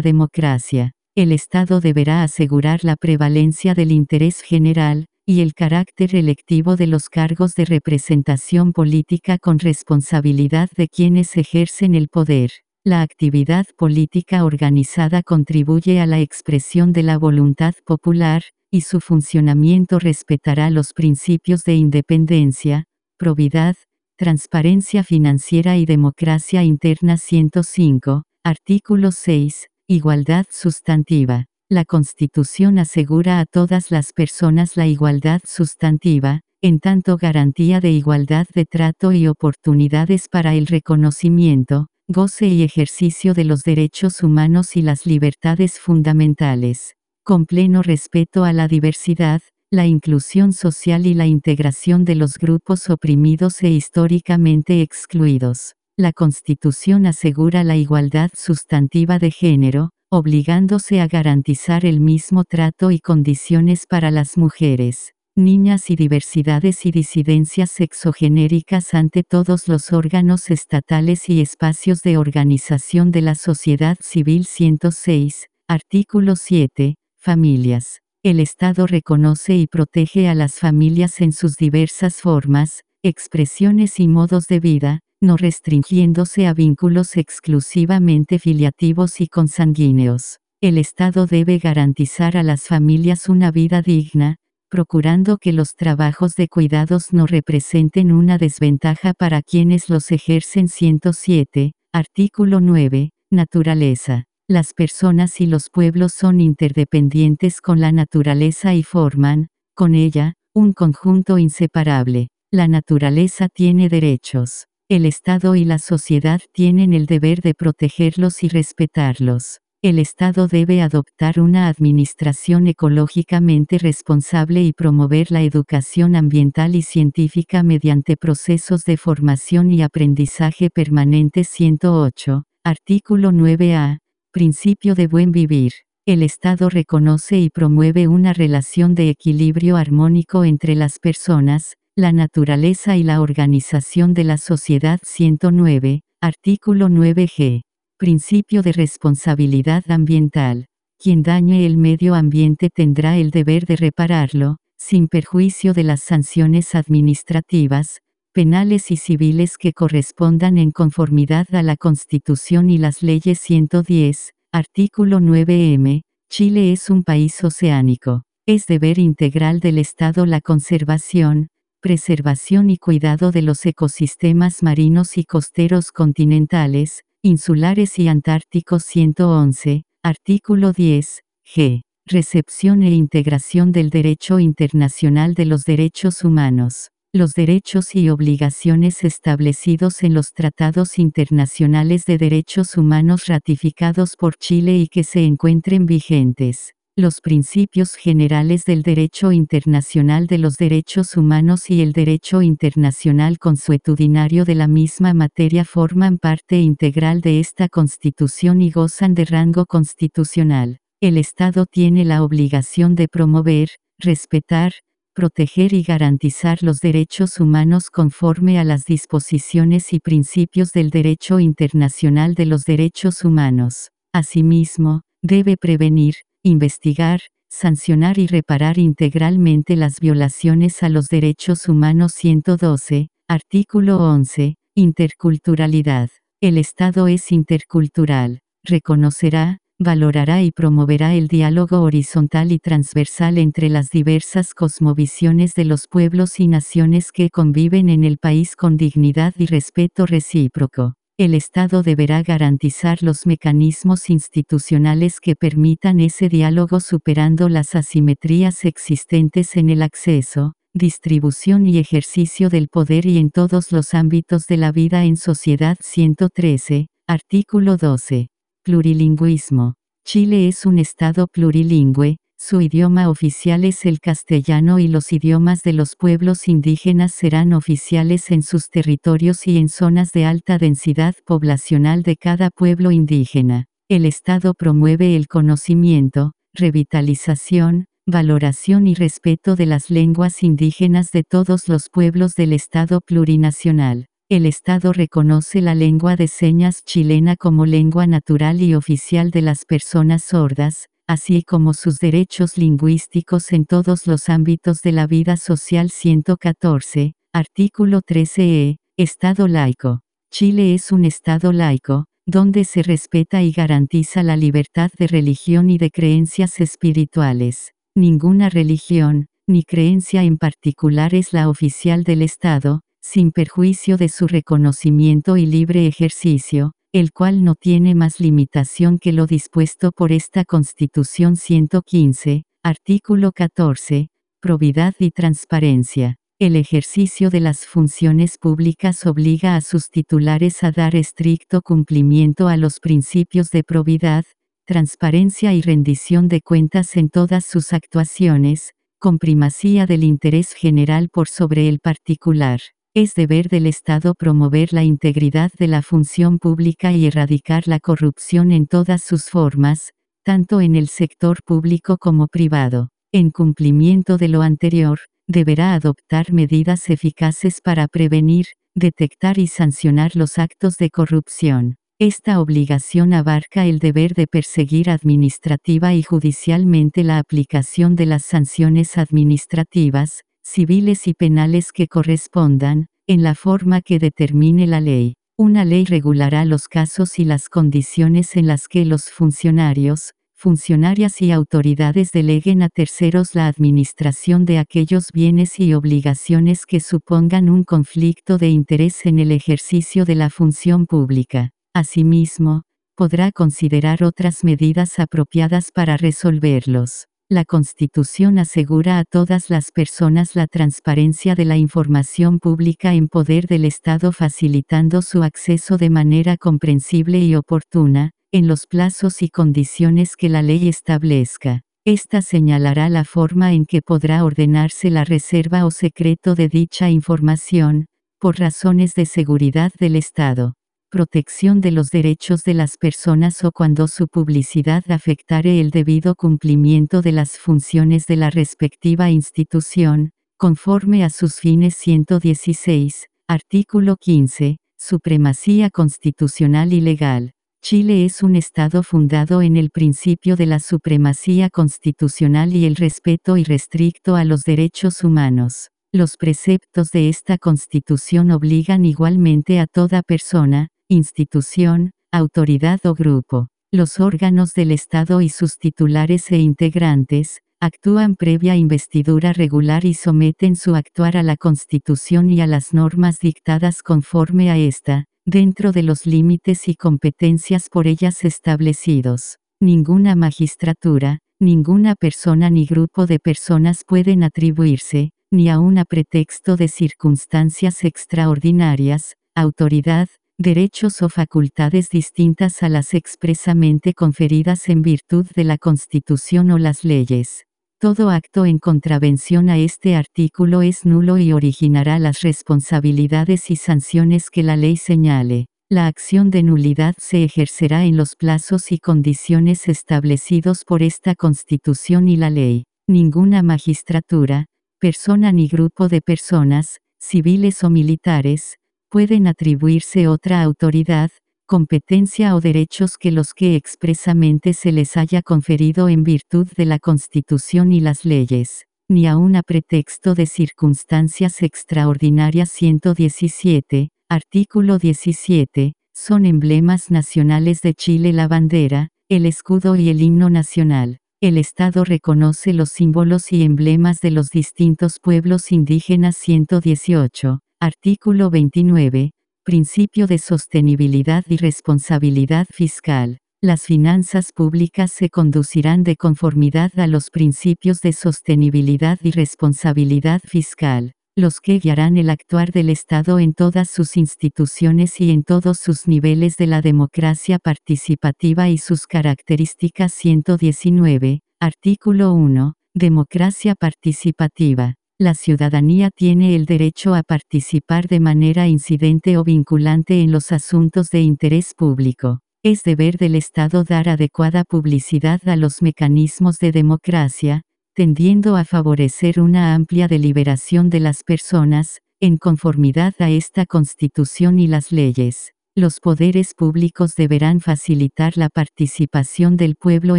democracia. 0.00 0.92
El 1.14 1.30
Estado 1.30 1.82
deberá 1.82 2.22
asegurar 2.22 2.84
la 2.84 2.96
prevalencia 2.96 3.74
del 3.74 3.92
interés 3.92 4.40
general, 4.40 5.04
y 5.26 5.40
el 5.40 5.54
carácter 5.54 6.14
electivo 6.14 6.76
de 6.76 6.86
los 6.86 7.08
cargos 7.08 7.56
de 7.56 7.64
representación 7.64 8.72
política 8.72 9.38
con 9.38 9.58
responsabilidad 9.58 10.70
de 10.76 10.88
quienes 10.88 11.36
ejercen 11.36 11.96
el 11.96 12.08
poder. 12.08 12.52
La 12.84 13.02
actividad 13.02 13.66
política 13.76 14.44
organizada 14.44 15.24
contribuye 15.24 16.00
a 16.00 16.06
la 16.06 16.20
expresión 16.20 16.92
de 16.92 17.02
la 17.02 17.18
voluntad 17.18 17.74
popular, 17.84 18.44
y 18.70 18.82
su 18.82 19.00
funcionamiento 19.00 19.98
respetará 19.98 20.70
los 20.70 20.92
principios 20.92 21.64
de 21.64 21.74
independencia, 21.74 22.84
probidad, 23.18 23.74
transparencia 24.16 25.02
financiera 25.02 25.76
y 25.76 25.86
democracia 25.86 26.62
interna 26.62 27.16
105, 27.16 28.22
artículo 28.44 29.10
6, 29.10 29.66
igualdad 29.88 30.46
sustantiva. 30.50 31.46
La 31.68 31.84
Constitución 31.84 32.78
asegura 32.78 33.40
a 33.40 33.44
todas 33.44 33.90
las 33.90 34.12
personas 34.12 34.76
la 34.76 34.86
igualdad 34.86 35.40
sustantiva, 35.44 36.40
en 36.62 36.78
tanto 36.78 37.16
garantía 37.16 37.80
de 37.80 37.90
igualdad 37.90 38.46
de 38.54 38.66
trato 38.66 39.12
y 39.12 39.26
oportunidades 39.26 40.28
para 40.28 40.54
el 40.54 40.66
reconocimiento, 40.66 41.88
goce 42.08 42.46
y 42.46 42.62
ejercicio 42.62 43.34
de 43.34 43.44
los 43.44 43.62
derechos 43.62 44.22
humanos 44.22 44.76
y 44.76 44.82
las 44.82 45.06
libertades 45.06 45.80
fundamentales 45.80 46.96
con 47.26 47.44
pleno 47.44 47.82
respeto 47.82 48.44
a 48.44 48.52
la 48.52 48.68
diversidad, 48.68 49.42
la 49.72 49.84
inclusión 49.86 50.52
social 50.52 51.06
y 51.06 51.14
la 51.14 51.26
integración 51.26 52.04
de 52.04 52.14
los 52.14 52.38
grupos 52.38 52.88
oprimidos 52.88 53.64
e 53.64 53.70
históricamente 53.70 54.80
excluidos. 54.80 55.74
La 55.98 56.12
Constitución 56.12 57.04
asegura 57.04 57.64
la 57.64 57.74
igualdad 57.74 58.30
sustantiva 58.32 59.18
de 59.18 59.32
género, 59.32 59.90
obligándose 60.10 61.00
a 61.00 61.08
garantizar 61.08 61.84
el 61.84 62.00
mismo 62.00 62.44
trato 62.44 62.90
y 62.90 63.00
condiciones 63.00 63.86
para 63.86 64.10
las 64.10 64.36
mujeres, 64.36 65.12
niñas 65.36 65.90
y 65.90 65.96
diversidades 65.96 66.86
y 66.86 66.90
disidencias 66.92 67.70
sexogenéricas 67.70 68.94
ante 68.94 69.22
todos 69.22 69.68
los 69.68 69.92
órganos 69.92 70.50
estatales 70.50 71.28
y 71.28 71.40
espacios 71.40 72.02
de 72.02 72.16
organización 72.16 73.10
de 73.10 73.20
la 73.20 73.34
sociedad 73.34 73.98
civil 74.00 74.46
106, 74.46 75.46
artículo 75.68 76.36
7, 76.36 76.94
Familias. 77.18 78.00
El 78.22 78.40
Estado 78.40 78.86
reconoce 78.86 79.56
y 79.56 79.66
protege 79.66 80.28
a 80.28 80.34
las 80.34 80.54
familias 80.54 81.20
en 81.20 81.32
sus 81.32 81.56
diversas 81.56 82.16
formas, 82.16 82.82
expresiones 83.04 84.00
y 84.00 84.08
modos 84.08 84.46
de 84.46 84.58
vida, 84.58 85.00
no 85.20 85.36
restringiéndose 85.36 86.46
a 86.46 86.54
vínculos 86.54 87.16
exclusivamente 87.16 88.38
filiativos 88.38 89.20
y 89.20 89.28
consanguíneos. 89.28 90.38
El 90.60 90.78
Estado 90.78 91.26
debe 91.26 91.58
garantizar 91.58 92.36
a 92.36 92.42
las 92.42 92.64
familias 92.64 93.28
una 93.28 93.50
vida 93.50 93.82
digna, 93.82 94.36
procurando 94.68 95.38
que 95.38 95.52
los 95.52 95.74
trabajos 95.74 96.34
de 96.34 96.48
cuidados 96.48 97.12
no 97.12 97.26
representen 97.26 98.12
una 98.12 98.38
desventaja 98.38 99.14
para 99.14 99.42
quienes 99.42 99.88
los 99.88 100.10
ejercen 100.10 100.68
107, 100.68 101.72
artículo 101.92 102.60
9, 102.60 103.10
naturaleza. 103.30 104.24
Las 104.48 104.74
personas 104.74 105.40
y 105.40 105.46
los 105.46 105.70
pueblos 105.70 106.12
son 106.14 106.40
interdependientes 106.40 107.60
con 107.60 107.80
la 107.80 107.90
naturaleza 107.90 108.74
y 108.74 108.82
forman, 108.82 109.48
con 109.74 109.94
ella, 109.94 110.34
un 110.54 110.72
conjunto 110.72 111.38
inseparable. 111.38 112.28
La 112.52 112.68
naturaleza 112.68 113.48
tiene 113.48 113.88
derechos. 113.88 114.66
El 114.88 115.04
Estado 115.04 115.56
y 115.56 115.64
la 115.64 115.80
sociedad 115.80 116.40
tienen 116.52 116.92
el 116.92 117.06
deber 117.06 117.40
de 117.40 117.54
protegerlos 117.54 118.44
y 118.44 118.48
respetarlos. 118.48 119.58
El 119.82 119.98
Estado 119.98 120.46
debe 120.46 120.80
adoptar 120.80 121.40
una 121.40 121.66
administración 121.66 122.68
ecológicamente 122.68 123.78
responsable 123.78 124.62
y 124.62 124.72
promover 124.72 125.32
la 125.32 125.42
educación 125.42 126.14
ambiental 126.14 126.76
y 126.76 126.82
científica 126.82 127.64
mediante 127.64 128.16
procesos 128.16 128.84
de 128.84 128.96
formación 128.96 129.72
y 129.72 129.82
aprendizaje 129.82 130.70
permanente 130.70 131.42
108, 131.42 132.44
artículo 132.62 133.32
9a, 133.32 133.98
Principio 134.30 134.94
de 134.94 135.08
buen 135.08 135.32
vivir. 135.32 135.72
El 136.06 136.22
Estado 136.22 136.70
reconoce 136.70 137.40
y 137.40 137.50
promueve 137.50 138.06
una 138.06 138.32
relación 138.32 138.94
de 138.94 139.10
equilibrio 139.10 139.76
armónico 139.76 140.44
entre 140.44 140.76
las 140.76 141.00
personas, 141.00 141.74
la 141.98 142.12
naturaleza 142.12 142.98
y 142.98 143.02
la 143.02 143.22
organización 143.22 144.12
de 144.12 144.22
la 144.22 144.36
sociedad 144.36 145.00
109, 145.02 146.02
artículo 146.20 146.90
9g. 146.90 147.62
Principio 147.96 148.60
de 148.60 148.72
responsabilidad 148.72 149.82
ambiental. 149.88 150.66
Quien 150.98 151.22
dañe 151.22 151.64
el 151.64 151.78
medio 151.78 152.14
ambiente 152.14 152.68
tendrá 152.68 153.16
el 153.16 153.30
deber 153.30 153.64
de 153.64 153.76
repararlo, 153.76 154.58
sin 154.76 155.08
perjuicio 155.08 155.72
de 155.72 155.84
las 155.84 156.02
sanciones 156.02 156.74
administrativas, 156.74 158.00
penales 158.34 158.90
y 158.90 158.98
civiles 158.98 159.56
que 159.56 159.72
correspondan 159.72 160.58
en 160.58 160.72
conformidad 160.72 161.46
a 161.54 161.62
la 161.62 161.76
Constitución 161.76 162.68
y 162.68 162.76
las 162.76 163.02
leyes 163.02 163.40
110, 163.40 164.32
artículo 164.52 165.18
9m, 165.18 166.02
Chile 166.28 166.72
es 166.72 166.90
un 166.90 167.04
país 167.04 167.42
oceánico. 167.42 168.24
Es 168.46 168.66
deber 168.66 168.98
integral 168.98 169.60
del 169.60 169.78
Estado 169.78 170.26
la 170.26 170.42
conservación, 170.42 171.48
preservación 171.86 172.68
y 172.68 172.78
cuidado 172.78 173.30
de 173.30 173.42
los 173.42 173.64
ecosistemas 173.64 174.64
marinos 174.64 175.16
y 175.16 175.24
costeros 175.24 175.92
continentales, 175.92 177.04
insulares 177.22 178.00
y 178.00 178.08
antárticos 178.08 178.82
111, 178.82 179.84
artículo 180.02 180.72
10, 180.72 181.20
g. 181.44 181.82
Recepción 182.04 182.82
e 182.82 182.90
integración 182.90 183.70
del 183.70 183.90
derecho 183.90 184.40
internacional 184.40 185.34
de 185.34 185.44
los 185.44 185.62
derechos 185.62 186.24
humanos 186.24 186.88
los 187.12 187.34
derechos 187.34 187.94
y 187.94 188.10
obligaciones 188.10 189.02
establecidos 189.04 190.02
en 190.02 190.12
los 190.12 190.32
tratados 190.32 190.98
internacionales 190.98 192.04
de 192.04 192.18
derechos 192.18 192.76
humanos 192.76 193.26
ratificados 193.26 194.16
por 194.16 194.34
Chile 194.34 194.76
y 194.76 194.88
que 194.88 195.02
se 195.02 195.24
encuentren 195.24 195.86
vigentes. 195.86 196.75
Los 196.98 197.20
principios 197.20 197.94
generales 197.94 198.64
del 198.64 198.82
derecho 198.82 199.30
internacional 199.30 200.26
de 200.26 200.38
los 200.38 200.56
derechos 200.56 201.18
humanos 201.18 201.68
y 201.68 201.82
el 201.82 201.92
derecho 201.92 202.40
internacional 202.40 203.38
consuetudinario 203.38 204.46
de 204.46 204.54
la 204.54 204.66
misma 204.66 205.12
materia 205.12 205.66
forman 205.66 206.16
parte 206.16 206.58
integral 206.58 207.20
de 207.20 207.38
esta 207.38 207.68
Constitución 207.68 208.62
y 208.62 208.70
gozan 208.70 209.12
de 209.12 209.26
rango 209.26 209.66
constitucional. 209.66 210.78
El 211.02 211.18
Estado 211.18 211.66
tiene 211.66 212.06
la 212.06 212.22
obligación 212.22 212.94
de 212.94 213.08
promover, 213.08 213.68
respetar, 213.98 214.72
proteger 215.14 215.74
y 215.74 215.82
garantizar 215.82 216.62
los 216.62 216.80
derechos 216.80 217.40
humanos 217.40 217.90
conforme 217.90 218.58
a 218.58 218.64
las 218.64 218.86
disposiciones 218.86 219.92
y 219.92 220.00
principios 220.00 220.72
del 220.72 220.88
derecho 220.88 221.40
internacional 221.40 222.34
de 222.34 222.46
los 222.46 222.64
derechos 222.64 223.22
humanos. 223.22 223.90
Asimismo, 224.14 225.02
debe 225.20 225.58
prevenir, 225.58 226.14
investigar, 226.46 227.20
sancionar 227.50 228.18
y 228.18 228.28
reparar 228.28 228.78
integralmente 228.78 229.74
las 229.74 229.98
violaciones 229.98 230.82
a 230.84 230.88
los 230.88 231.08
derechos 231.08 231.68
humanos 231.68 232.12
112, 232.14 233.08
artículo 233.28 233.98
11, 233.98 234.54
interculturalidad. 234.76 236.10
El 236.40 236.58
Estado 236.58 237.08
es 237.08 237.32
intercultural. 237.32 238.40
Reconocerá, 238.62 239.58
valorará 239.80 240.42
y 240.42 240.52
promoverá 240.52 241.14
el 241.14 241.26
diálogo 241.26 241.80
horizontal 241.82 242.52
y 242.52 242.60
transversal 242.60 243.38
entre 243.38 243.68
las 243.68 243.90
diversas 243.90 244.54
cosmovisiones 244.54 245.54
de 245.54 245.64
los 245.64 245.88
pueblos 245.88 246.38
y 246.38 246.46
naciones 246.46 247.10
que 247.10 247.30
conviven 247.30 247.88
en 247.88 248.04
el 248.04 248.18
país 248.18 248.54
con 248.54 248.76
dignidad 248.76 249.34
y 249.36 249.46
respeto 249.46 250.06
recíproco. 250.06 250.94
El 251.18 251.32
Estado 251.32 251.82
deberá 251.82 252.22
garantizar 252.22 253.02
los 253.02 253.24
mecanismos 253.24 254.10
institucionales 254.10 255.18
que 255.18 255.34
permitan 255.34 255.98
ese 255.98 256.28
diálogo 256.28 256.78
superando 256.78 257.48
las 257.48 257.74
asimetrías 257.74 258.66
existentes 258.66 259.56
en 259.56 259.70
el 259.70 259.80
acceso, 259.80 260.52
distribución 260.74 261.64
y 261.64 261.78
ejercicio 261.78 262.50
del 262.50 262.68
poder 262.68 263.06
y 263.06 263.16
en 263.16 263.30
todos 263.30 263.72
los 263.72 263.94
ámbitos 263.94 264.46
de 264.46 264.58
la 264.58 264.72
vida 264.72 265.06
en 265.06 265.16
sociedad 265.16 265.78
113, 265.80 266.88
artículo 267.06 267.78
12. 267.78 268.28
Plurilingüismo. 268.62 269.76
Chile 270.04 270.48
es 270.48 270.66
un 270.66 270.78
Estado 270.78 271.28
plurilingüe, 271.28 272.18
su 272.38 272.60
idioma 272.60 273.08
oficial 273.08 273.64
es 273.64 273.86
el 273.86 274.00
castellano 274.00 274.78
y 274.78 274.88
los 274.88 275.12
idiomas 275.12 275.62
de 275.62 275.72
los 275.72 275.96
pueblos 275.96 276.48
indígenas 276.48 277.12
serán 277.12 277.52
oficiales 277.52 278.30
en 278.30 278.42
sus 278.42 278.68
territorios 278.68 279.46
y 279.46 279.56
en 279.58 279.68
zonas 279.68 280.12
de 280.12 280.26
alta 280.26 280.58
densidad 280.58 281.14
poblacional 281.24 282.02
de 282.02 282.16
cada 282.16 282.50
pueblo 282.50 282.90
indígena. 282.90 283.66
El 283.88 284.04
Estado 284.04 284.54
promueve 284.54 285.16
el 285.16 285.28
conocimiento, 285.28 286.32
revitalización, 286.54 287.86
valoración 288.06 288.86
y 288.86 288.94
respeto 288.94 289.56
de 289.56 289.66
las 289.66 289.90
lenguas 289.90 290.42
indígenas 290.42 291.10
de 291.12 291.24
todos 291.24 291.68
los 291.68 291.88
pueblos 291.90 292.34
del 292.34 292.52
Estado 292.52 293.00
plurinacional. 293.00 294.06
El 294.28 294.44
Estado 294.44 294.92
reconoce 294.92 295.60
la 295.60 295.74
lengua 295.74 296.16
de 296.16 296.28
señas 296.28 296.82
chilena 296.84 297.36
como 297.36 297.64
lengua 297.64 298.06
natural 298.06 298.60
y 298.60 298.74
oficial 298.74 299.30
de 299.30 299.42
las 299.42 299.64
personas 299.64 300.24
sordas, 300.24 300.88
así 301.06 301.42
como 301.42 301.72
sus 301.74 301.98
derechos 301.98 302.58
lingüísticos 302.58 303.52
en 303.52 303.64
todos 303.64 304.06
los 304.06 304.28
ámbitos 304.28 304.82
de 304.82 304.92
la 304.92 305.06
vida 305.06 305.36
social 305.36 305.90
114, 305.90 307.14
artículo 307.32 308.02
13e, 308.02 308.76
Estado 308.96 309.46
laico. 309.46 310.00
Chile 310.32 310.74
es 310.74 310.90
un 310.90 311.04
Estado 311.04 311.52
laico, 311.52 312.06
donde 312.26 312.64
se 312.64 312.82
respeta 312.82 313.42
y 313.42 313.52
garantiza 313.52 314.22
la 314.22 314.36
libertad 314.36 314.90
de 314.98 315.06
religión 315.06 315.70
y 315.70 315.78
de 315.78 315.90
creencias 315.90 316.60
espirituales. 316.60 317.72
Ninguna 317.94 318.50
religión, 318.50 319.26
ni 319.48 319.62
creencia 319.62 320.24
en 320.24 320.38
particular 320.38 321.14
es 321.14 321.32
la 321.32 321.48
oficial 321.48 322.02
del 322.02 322.22
Estado, 322.22 322.80
sin 323.00 323.30
perjuicio 323.30 323.96
de 323.96 324.08
su 324.08 324.26
reconocimiento 324.26 325.36
y 325.36 325.46
libre 325.46 325.86
ejercicio, 325.86 326.72
el 326.98 327.12
cual 327.12 327.44
no 327.44 327.56
tiene 327.56 327.94
más 327.94 328.20
limitación 328.20 328.98
que 328.98 329.12
lo 329.12 329.26
dispuesto 329.26 329.92
por 329.92 330.12
esta 330.12 330.46
Constitución 330.46 331.36
115, 331.36 332.44
artículo 332.62 333.32
14, 333.32 334.08
probidad 334.40 334.94
y 334.98 335.10
transparencia. 335.10 336.16
El 336.38 336.56
ejercicio 336.56 337.28
de 337.28 337.40
las 337.40 337.66
funciones 337.66 338.38
públicas 338.38 339.04
obliga 339.04 339.56
a 339.56 339.60
sus 339.60 339.90
titulares 339.90 340.64
a 340.64 340.70
dar 340.70 340.96
estricto 340.96 341.60
cumplimiento 341.60 342.48
a 342.48 342.56
los 342.56 342.80
principios 342.80 343.50
de 343.50 343.62
probidad, 343.62 344.24
transparencia 344.64 345.52
y 345.52 345.60
rendición 345.60 346.28
de 346.28 346.40
cuentas 346.40 346.96
en 346.96 347.10
todas 347.10 347.44
sus 347.44 347.74
actuaciones, 347.74 348.72
con 348.98 349.18
primacía 349.18 349.84
del 349.84 350.02
interés 350.02 350.54
general 350.54 351.10
por 351.10 351.28
sobre 351.28 351.68
el 351.68 351.78
particular. 351.78 352.60
Es 352.96 353.14
deber 353.14 353.50
del 353.50 353.66
Estado 353.66 354.14
promover 354.14 354.72
la 354.72 354.82
integridad 354.82 355.52
de 355.58 355.66
la 355.66 355.82
función 355.82 356.38
pública 356.38 356.92
y 356.92 357.04
erradicar 357.04 357.68
la 357.68 357.78
corrupción 357.78 358.52
en 358.52 358.66
todas 358.66 359.02
sus 359.02 359.24
formas, 359.24 359.90
tanto 360.24 360.62
en 360.62 360.76
el 360.76 360.88
sector 360.88 361.40
público 361.44 361.98
como 361.98 362.26
privado. 362.26 362.88
En 363.12 363.32
cumplimiento 363.32 364.16
de 364.16 364.28
lo 364.28 364.40
anterior, 364.40 364.98
deberá 365.28 365.74
adoptar 365.74 366.32
medidas 366.32 366.88
eficaces 366.88 367.60
para 367.60 367.86
prevenir, 367.86 368.46
detectar 368.74 369.36
y 369.36 369.46
sancionar 369.46 370.16
los 370.16 370.38
actos 370.38 370.78
de 370.78 370.88
corrupción. 370.88 371.76
Esta 371.98 372.40
obligación 372.40 373.12
abarca 373.12 373.66
el 373.66 373.78
deber 373.78 374.14
de 374.14 374.26
perseguir 374.26 374.88
administrativa 374.88 375.92
y 375.92 376.02
judicialmente 376.02 377.04
la 377.04 377.18
aplicación 377.18 377.94
de 377.94 378.06
las 378.06 378.24
sanciones 378.24 378.96
administrativas, 378.96 380.22
civiles 380.46 381.06
y 381.06 381.14
penales 381.14 381.72
que 381.72 381.88
correspondan, 381.88 382.86
en 383.06 383.22
la 383.22 383.34
forma 383.34 383.82
que 383.82 383.98
determine 383.98 384.66
la 384.66 384.80
ley. 384.80 385.14
Una 385.36 385.64
ley 385.64 385.84
regulará 385.84 386.44
los 386.44 386.68
casos 386.68 387.18
y 387.18 387.24
las 387.24 387.48
condiciones 387.48 388.36
en 388.36 388.46
las 388.46 388.68
que 388.68 388.84
los 388.84 389.10
funcionarios, 389.10 390.12
funcionarias 390.34 391.20
y 391.20 391.30
autoridades 391.30 392.12
deleguen 392.12 392.62
a 392.62 392.68
terceros 392.68 393.34
la 393.34 393.48
administración 393.48 394.44
de 394.44 394.58
aquellos 394.58 395.10
bienes 395.12 395.58
y 395.58 395.74
obligaciones 395.74 396.64
que 396.64 396.80
supongan 396.80 397.50
un 397.50 397.64
conflicto 397.64 398.38
de 398.38 398.48
interés 398.48 399.04
en 399.04 399.18
el 399.18 399.32
ejercicio 399.32 400.04
de 400.04 400.14
la 400.14 400.30
función 400.30 400.86
pública. 400.86 401.50
Asimismo, 401.74 402.62
podrá 402.96 403.30
considerar 403.32 404.04
otras 404.04 404.44
medidas 404.44 404.98
apropiadas 404.98 405.70
para 405.72 405.96
resolverlos. 405.96 407.06
La 407.28 407.44
Constitución 407.44 408.38
asegura 408.38 409.00
a 409.00 409.04
todas 409.04 409.50
las 409.50 409.72
personas 409.72 410.36
la 410.36 410.46
transparencia 410.46 411.34
de 411.34 411.44
la 411.44 411.56
información 411.56 412.38
pública 412.38 412.94
en 412.94 413.08
poder 413.08 413.48
del 413.48 413.64
Estado 413.64 414.12
facilitando 414.12 415.02
su 415.02 415.24
acceso 415.24 415.76
de 415.76 415.90
manera 415.90 416.36
comprensible 416.36 417.18
y 417.18 417.34
oportuna, 417.34 418.12
en 418.30 418.46
los 418.46 418.68
plazos 418.68 419.22
y 419.22 419.28
condiciones 419.28 420.14
que 420.14 420.28
la 420.28 420.40
ley 420.40 420.68
establezca. 420.68 421.62
Esta 421.84 422.22
señalará 422.22 422.88
la 422.90 423.04
forma 423.04 423.54
en 423.54 423.66
que 423.66 423.82
podrá 423.82 424.24
ordenarse 424.24 424.88
la 424.90 425.04
reserva 425.04 425.66
o 425.66 425.72
secreto 425.72 426.36
de 426.36 426.48
dicha 426.48 426.90
información, 426.90 427.86
por 428.20 428.38
razones 428.38 428.94
de 428.94 429.04
seguridad 429.04 429.72
del 429.80 429.96
Estado 429.96 430.54
protección 430.96 431.60
de 431.60 431.72
los 431.72 431.90
derechos 431.90 432.42
de 432.42 432.54
las 432.54 432.78
personas 432.78 433.44
o 433.44 433.52
cuando 433.52 433.86
su 433.86 434.08
publicidad 434.08 434.82
afectare 434.90 435.60
el 435.60 435.70
debido 435.70 436.14
cumplimiento 436.14 437.02
de 437.02 437.12
las 437.12 437.36
funciones 437.36 438.06
de 438.06 438.16
la 438.16 438.30
respectiva 438.30 439.10
institución, 439.10 440.12
conforme 440.38 441.04
a 441.04 441.10
sus 441.10 441.34
fines 441.34 441.76
116, 441.76 443.08
artículo 443.28 443.96
15, 443.98 444.56
supremacía 444.78 445.68
constitucional 445.68 446.72
y 446.72 446.80
legal. 446.80 447.32
Chile 447.62 448.06
es 448.06 448.22
un 448.22 448.34
Estado 448.34 448.82
fundado 448.82 449.42
en 449.42 449.58
el 449.58 449.68
principio 449.68 450.34
de 450.34 450.46
la 450.46 450.60
supremacía 450.60 451.50
constitucional 451.50 452.56
y 452.56 452.64
el 452.64 452.74
respeto 452.74 453.36
irrestricto 453.36 454.16
a 454.16 454.24
los 454.24 454.44
derechos 454.44 455.04
humanos. 455.04 455.68
Los 455.92 456.16
preceptos 456.16 456.90
de 456.90 457.10
esta 457.10 457.36
Constitución 457.36 458.30
obligan 458.30 458.86
igualmente 458.86 459.60
a 459.60 459.66
toda 459.66 460.02
persona, 460.02 460.68
institución, 460.88 461.90
autoridad 462.12 462.84
o 462.86 462.94
grupo. 462.94 463.48
Los 463.72 463.98
órganos 464.00 464.54
del 464.54 464.70
Estado 464.70 465.20
y 465.20 465.28
sus 465.28 465.58
titulares 465.58 466.30
e 466.30 466.38
integrantes, 466.38 467.40
actúan 467.60 468.14
previa 468.14 468.56
investidura 468.56 469.32
regular 469.32 469.84
y 469.84 469.94
someten 469.94 470.56
su 470.56 470.76
actuar 470.76 471.16
a 471.16 471.22
la 471.22 471.36
Constitución 471.36 472.30
y 472.30 472.40
a 472.40 472.46
las 472.46 472.72
normas 472.72 473.18
dictadas 473.18 473.82
conforme 473.82 474.50
a 474.50 474.56
esta, 474.56 475.04
dentro 475.24 475.72
de 475.72 475.82
los 475.82 476.06
límites 476.06 476.68
y 476.68 476.76
competencias 476.76 477.68
por 477.68 477.86
ellas 477.86 478.24
establecidos. 478.24 479.38
Ninguna 479.60 480.14
magistratura, 480.14 481.18
ninguna 481.40 481.96
persona 481.96 482.50
ni 482.50 482.66
grupo 482.66 483.06
de 483.06 483.18
personas 483.18 483.82
pueden 483.84 484.22
atribuirse, 484.22 485.10
ni 485.32 485.48
aun 485.48 485.78
a 485.78 485.84
pretexto 485.84 486.56
de 486.56 486.68
circunstancias 486.68 487.82
extraordinarias, 487.82 489.16
autoridad, 489.34 490.08
derechos 490.38 491.00
o 491.02 491.08
facultades 491.08 491.88
distintas 491.88 492.62
a 492.62 492.68
las 492.68 492.92
expresamente 492.94 493.94
conferidas 493.94 494.68
en 494.68 494.82
virtud 494.82 495.26
de 495.34 495.44
la 495.44 495.56
Constitución 495.56 496.50
o 496.50 496.58
las 496.58 496.84
leyes. 496.84 497.46
Todo 497.78 498.10
acto 498.10 498.46
en 498.46 498.58
contravención 498.58 499.50
a 499.50 499.58
este 499.58 499.96
artículo 499.96 500.62
es 500.62 500.84
nulo 500.84 501.18
y 501.18 501.32
originará 501.32 501.98
las 501.98 502.20
responsabilidades 502.20 503.50
y 503.50 503.56
sanciones 503.56 504.30
que 504.30 504.42
la 504.42 504.56
ley 504.56 504.76
señale. 504.76 505.46
La 505.68 505.86
acción 505.86 506.30
de 506.30 506.42
nulidad 506.42 506.94
se 506.98 507.24
ejercerá 507.24 507.84
en 507.84 507.96
los 507.96 508.14
plazos 508.14 508.70
y 508.72 508.78
condiciones 508.78 509.68
establecidos 509.68 510.64
por 510.64 510.82
esta 510.82 511.14
Constitución 511.14 512.08
y 512.08 512.16
la 512.16 512.30
ley. 512.30 512.64
Ninguna 512.86 513.42
magistratura, 513.42 514.46
persona 514.78 515.32
ni 515.32 515.48
grupo 515.48 515.88
de 515.88 516.00
personas, 516.00 516.78
civiles 517.00 517.64
o 517.64 517.70
militares, 517.70 518.58
pueden 518.96 519.26
atribuirse 519.26 520.08
otra 520.08 520.42
autoridad, 520.42 521.10
competencia 521.46 522.34
o 522.34 522.40
derechos 522.40 522.96
que 522.96 523.12
los 523.12 523.34
que 523.34 523.54
expresamente 523.54 524.54
se 524.54 524.72
les 524.72 524.96
haya 524.96 525.20
conferido 525.20 525.90
en 525.90 526.02
virtud 526.02 526.48
de 526.56 526.64
la 526.64 526.78
Constitución 526.78 527.72
y 527.72 527.80
las 527.80 528.06
leyes, 528.06 528.64
ni 528.88 529.06
aun 529.06 529.36
a 529.36 529.42
pretexto 529.42 530.14
de 530.14 530.24
circunstancias 530.24 531.42
extraordinarias 531.42 532.48
117, 532.52 533.90
artículo 534.08 534.78
17, 534.78 535.74
son 535.94 536.24
emblemas 536.24 536.90
nacionales 536.90 537.60
de 537.60 537.74
Chile 537.74 538.14
la 538.14 538.28
bandera, 538.28 538.88
el 539.10 539.26
escudo 539.26 539.76
y 539.76 539.90
el 539.90 540.00
himno 540.00 540.30
nacional. 540.30 541.00
El 541.20 541.36
Estado 541.36 541.84
reconoce 541.84 542.54
los 542.54 542.70
símbolos 542.70 543.30
y 543.30 543.42
emblemas 543.42 544.00
de 544.00 544.10
los 544.10 544.30
distintos 544.30 545.00
pueblos 545.02 545.52
indígenas 545.52 546.16
118, 546.16 547.40
Artículo 547.60 548.28
29. 548.28 549.12
Principio 549.42 550.06
de 550.06 550.18
sostenibilidad 550.18 551.24
y 551.26 551.38
responsabilidad 551.38 552.46
fiscal. 552.52 553.16
Las 553.42 553.62
finanzas 553.62 554.32
públicas 554.34 554.92
se 554.92 555.08
conducirán 555.08 555.82
de 555.82 555.96
conformidad 555.96 556.78
a 556.78 556.86
los 556.86 557.08
principios 557.08 557.80
de 557.80 557.94
sostenibilidad 557.94 558.98
y 559.02 559.10
responsabilidad 559.10 560.20
fiscal, 560.22 560.92
los 561.16 561.40
que 561.40 561.58
guiarán 561.58 561.96
el 561.96 562.10
actuar 562.10 562.52
del 562.52 562.68
Estado 562.68 563.18
en 563.18 563.32
todas 563.32 563.70
sus 563.70 563.96
instituciones 563.96 565.00
y 565.00 565.10
en 565.10 565.22
todos 565.22 565.58
sus 565.58 565.88
niveles 565.88 566.36
de 566.36 566.48
la 566.48 566.60
democracia 566.60 567.38
participativa 567.38 568.50
y 568.50 568.58
sus 568.58 568.86
características 568.86 569.94
119, 569.94 571.20
artículo 571.40 572.12
1, 572.12 572.52
democracia 572.74 573.54
participativa. 573.54 574.74
La 574.98 575.12
ciudadanía 575.12 575.90
tiene 575.94 576.34
el 576.34 576.46
derecho 576.46 576.94
a 576.94 577.02
participar 577.02 577.86
de 577.86 578.00
manera 578.00 578.48
incidente 578.48 579.18
o 579.18 579.24
vinculante 579.24 580.00
en 580.00 580.10
los 580.10 580.32
asuntos 580.32 580.88
de 580.88 581.02
interés 581.02 581.52
público. 581.54 582.20
Es 582.42 582.62
deber 582.62 582.96
del 582.96 583.14
Estado 583.14 583.62
dar 583.62 583.90
adecuada 583.90 584.44
publicidad 584.44 585.20
a 585.28 585.36
los 585.36 585.60
mecanismos 585.60 586.38
de 586.38 586.50
democracia, 586.50 587.42
tendiendo 587.74 588.36
a 588.36 588.46
favorecer 588.46 589.20
una 589.20 589.54
amplia 589.54 589.86
deliberación 589.86 590.70
de 590.70 590.80
las 590.80 591.04
personas, 591.04 591.80
en 592.00 592.16
conformidad 592.16 592.94
a 592.98 593.10
esta 593.10 593.44
Constitución 593.44 594.38
y 594.38 594.46
las 594.46 594.72
leyes. 594.72 595.32
Los 595.54 595.78
poderes 595.80 596.32
públicos 596.34 596.94
deberán 596.94 597.40
facilitar 597.40 598.16
la 598.16 598.30
participación 598.30 599.36
del 599.36 599.56
pueblo 599.56 599.98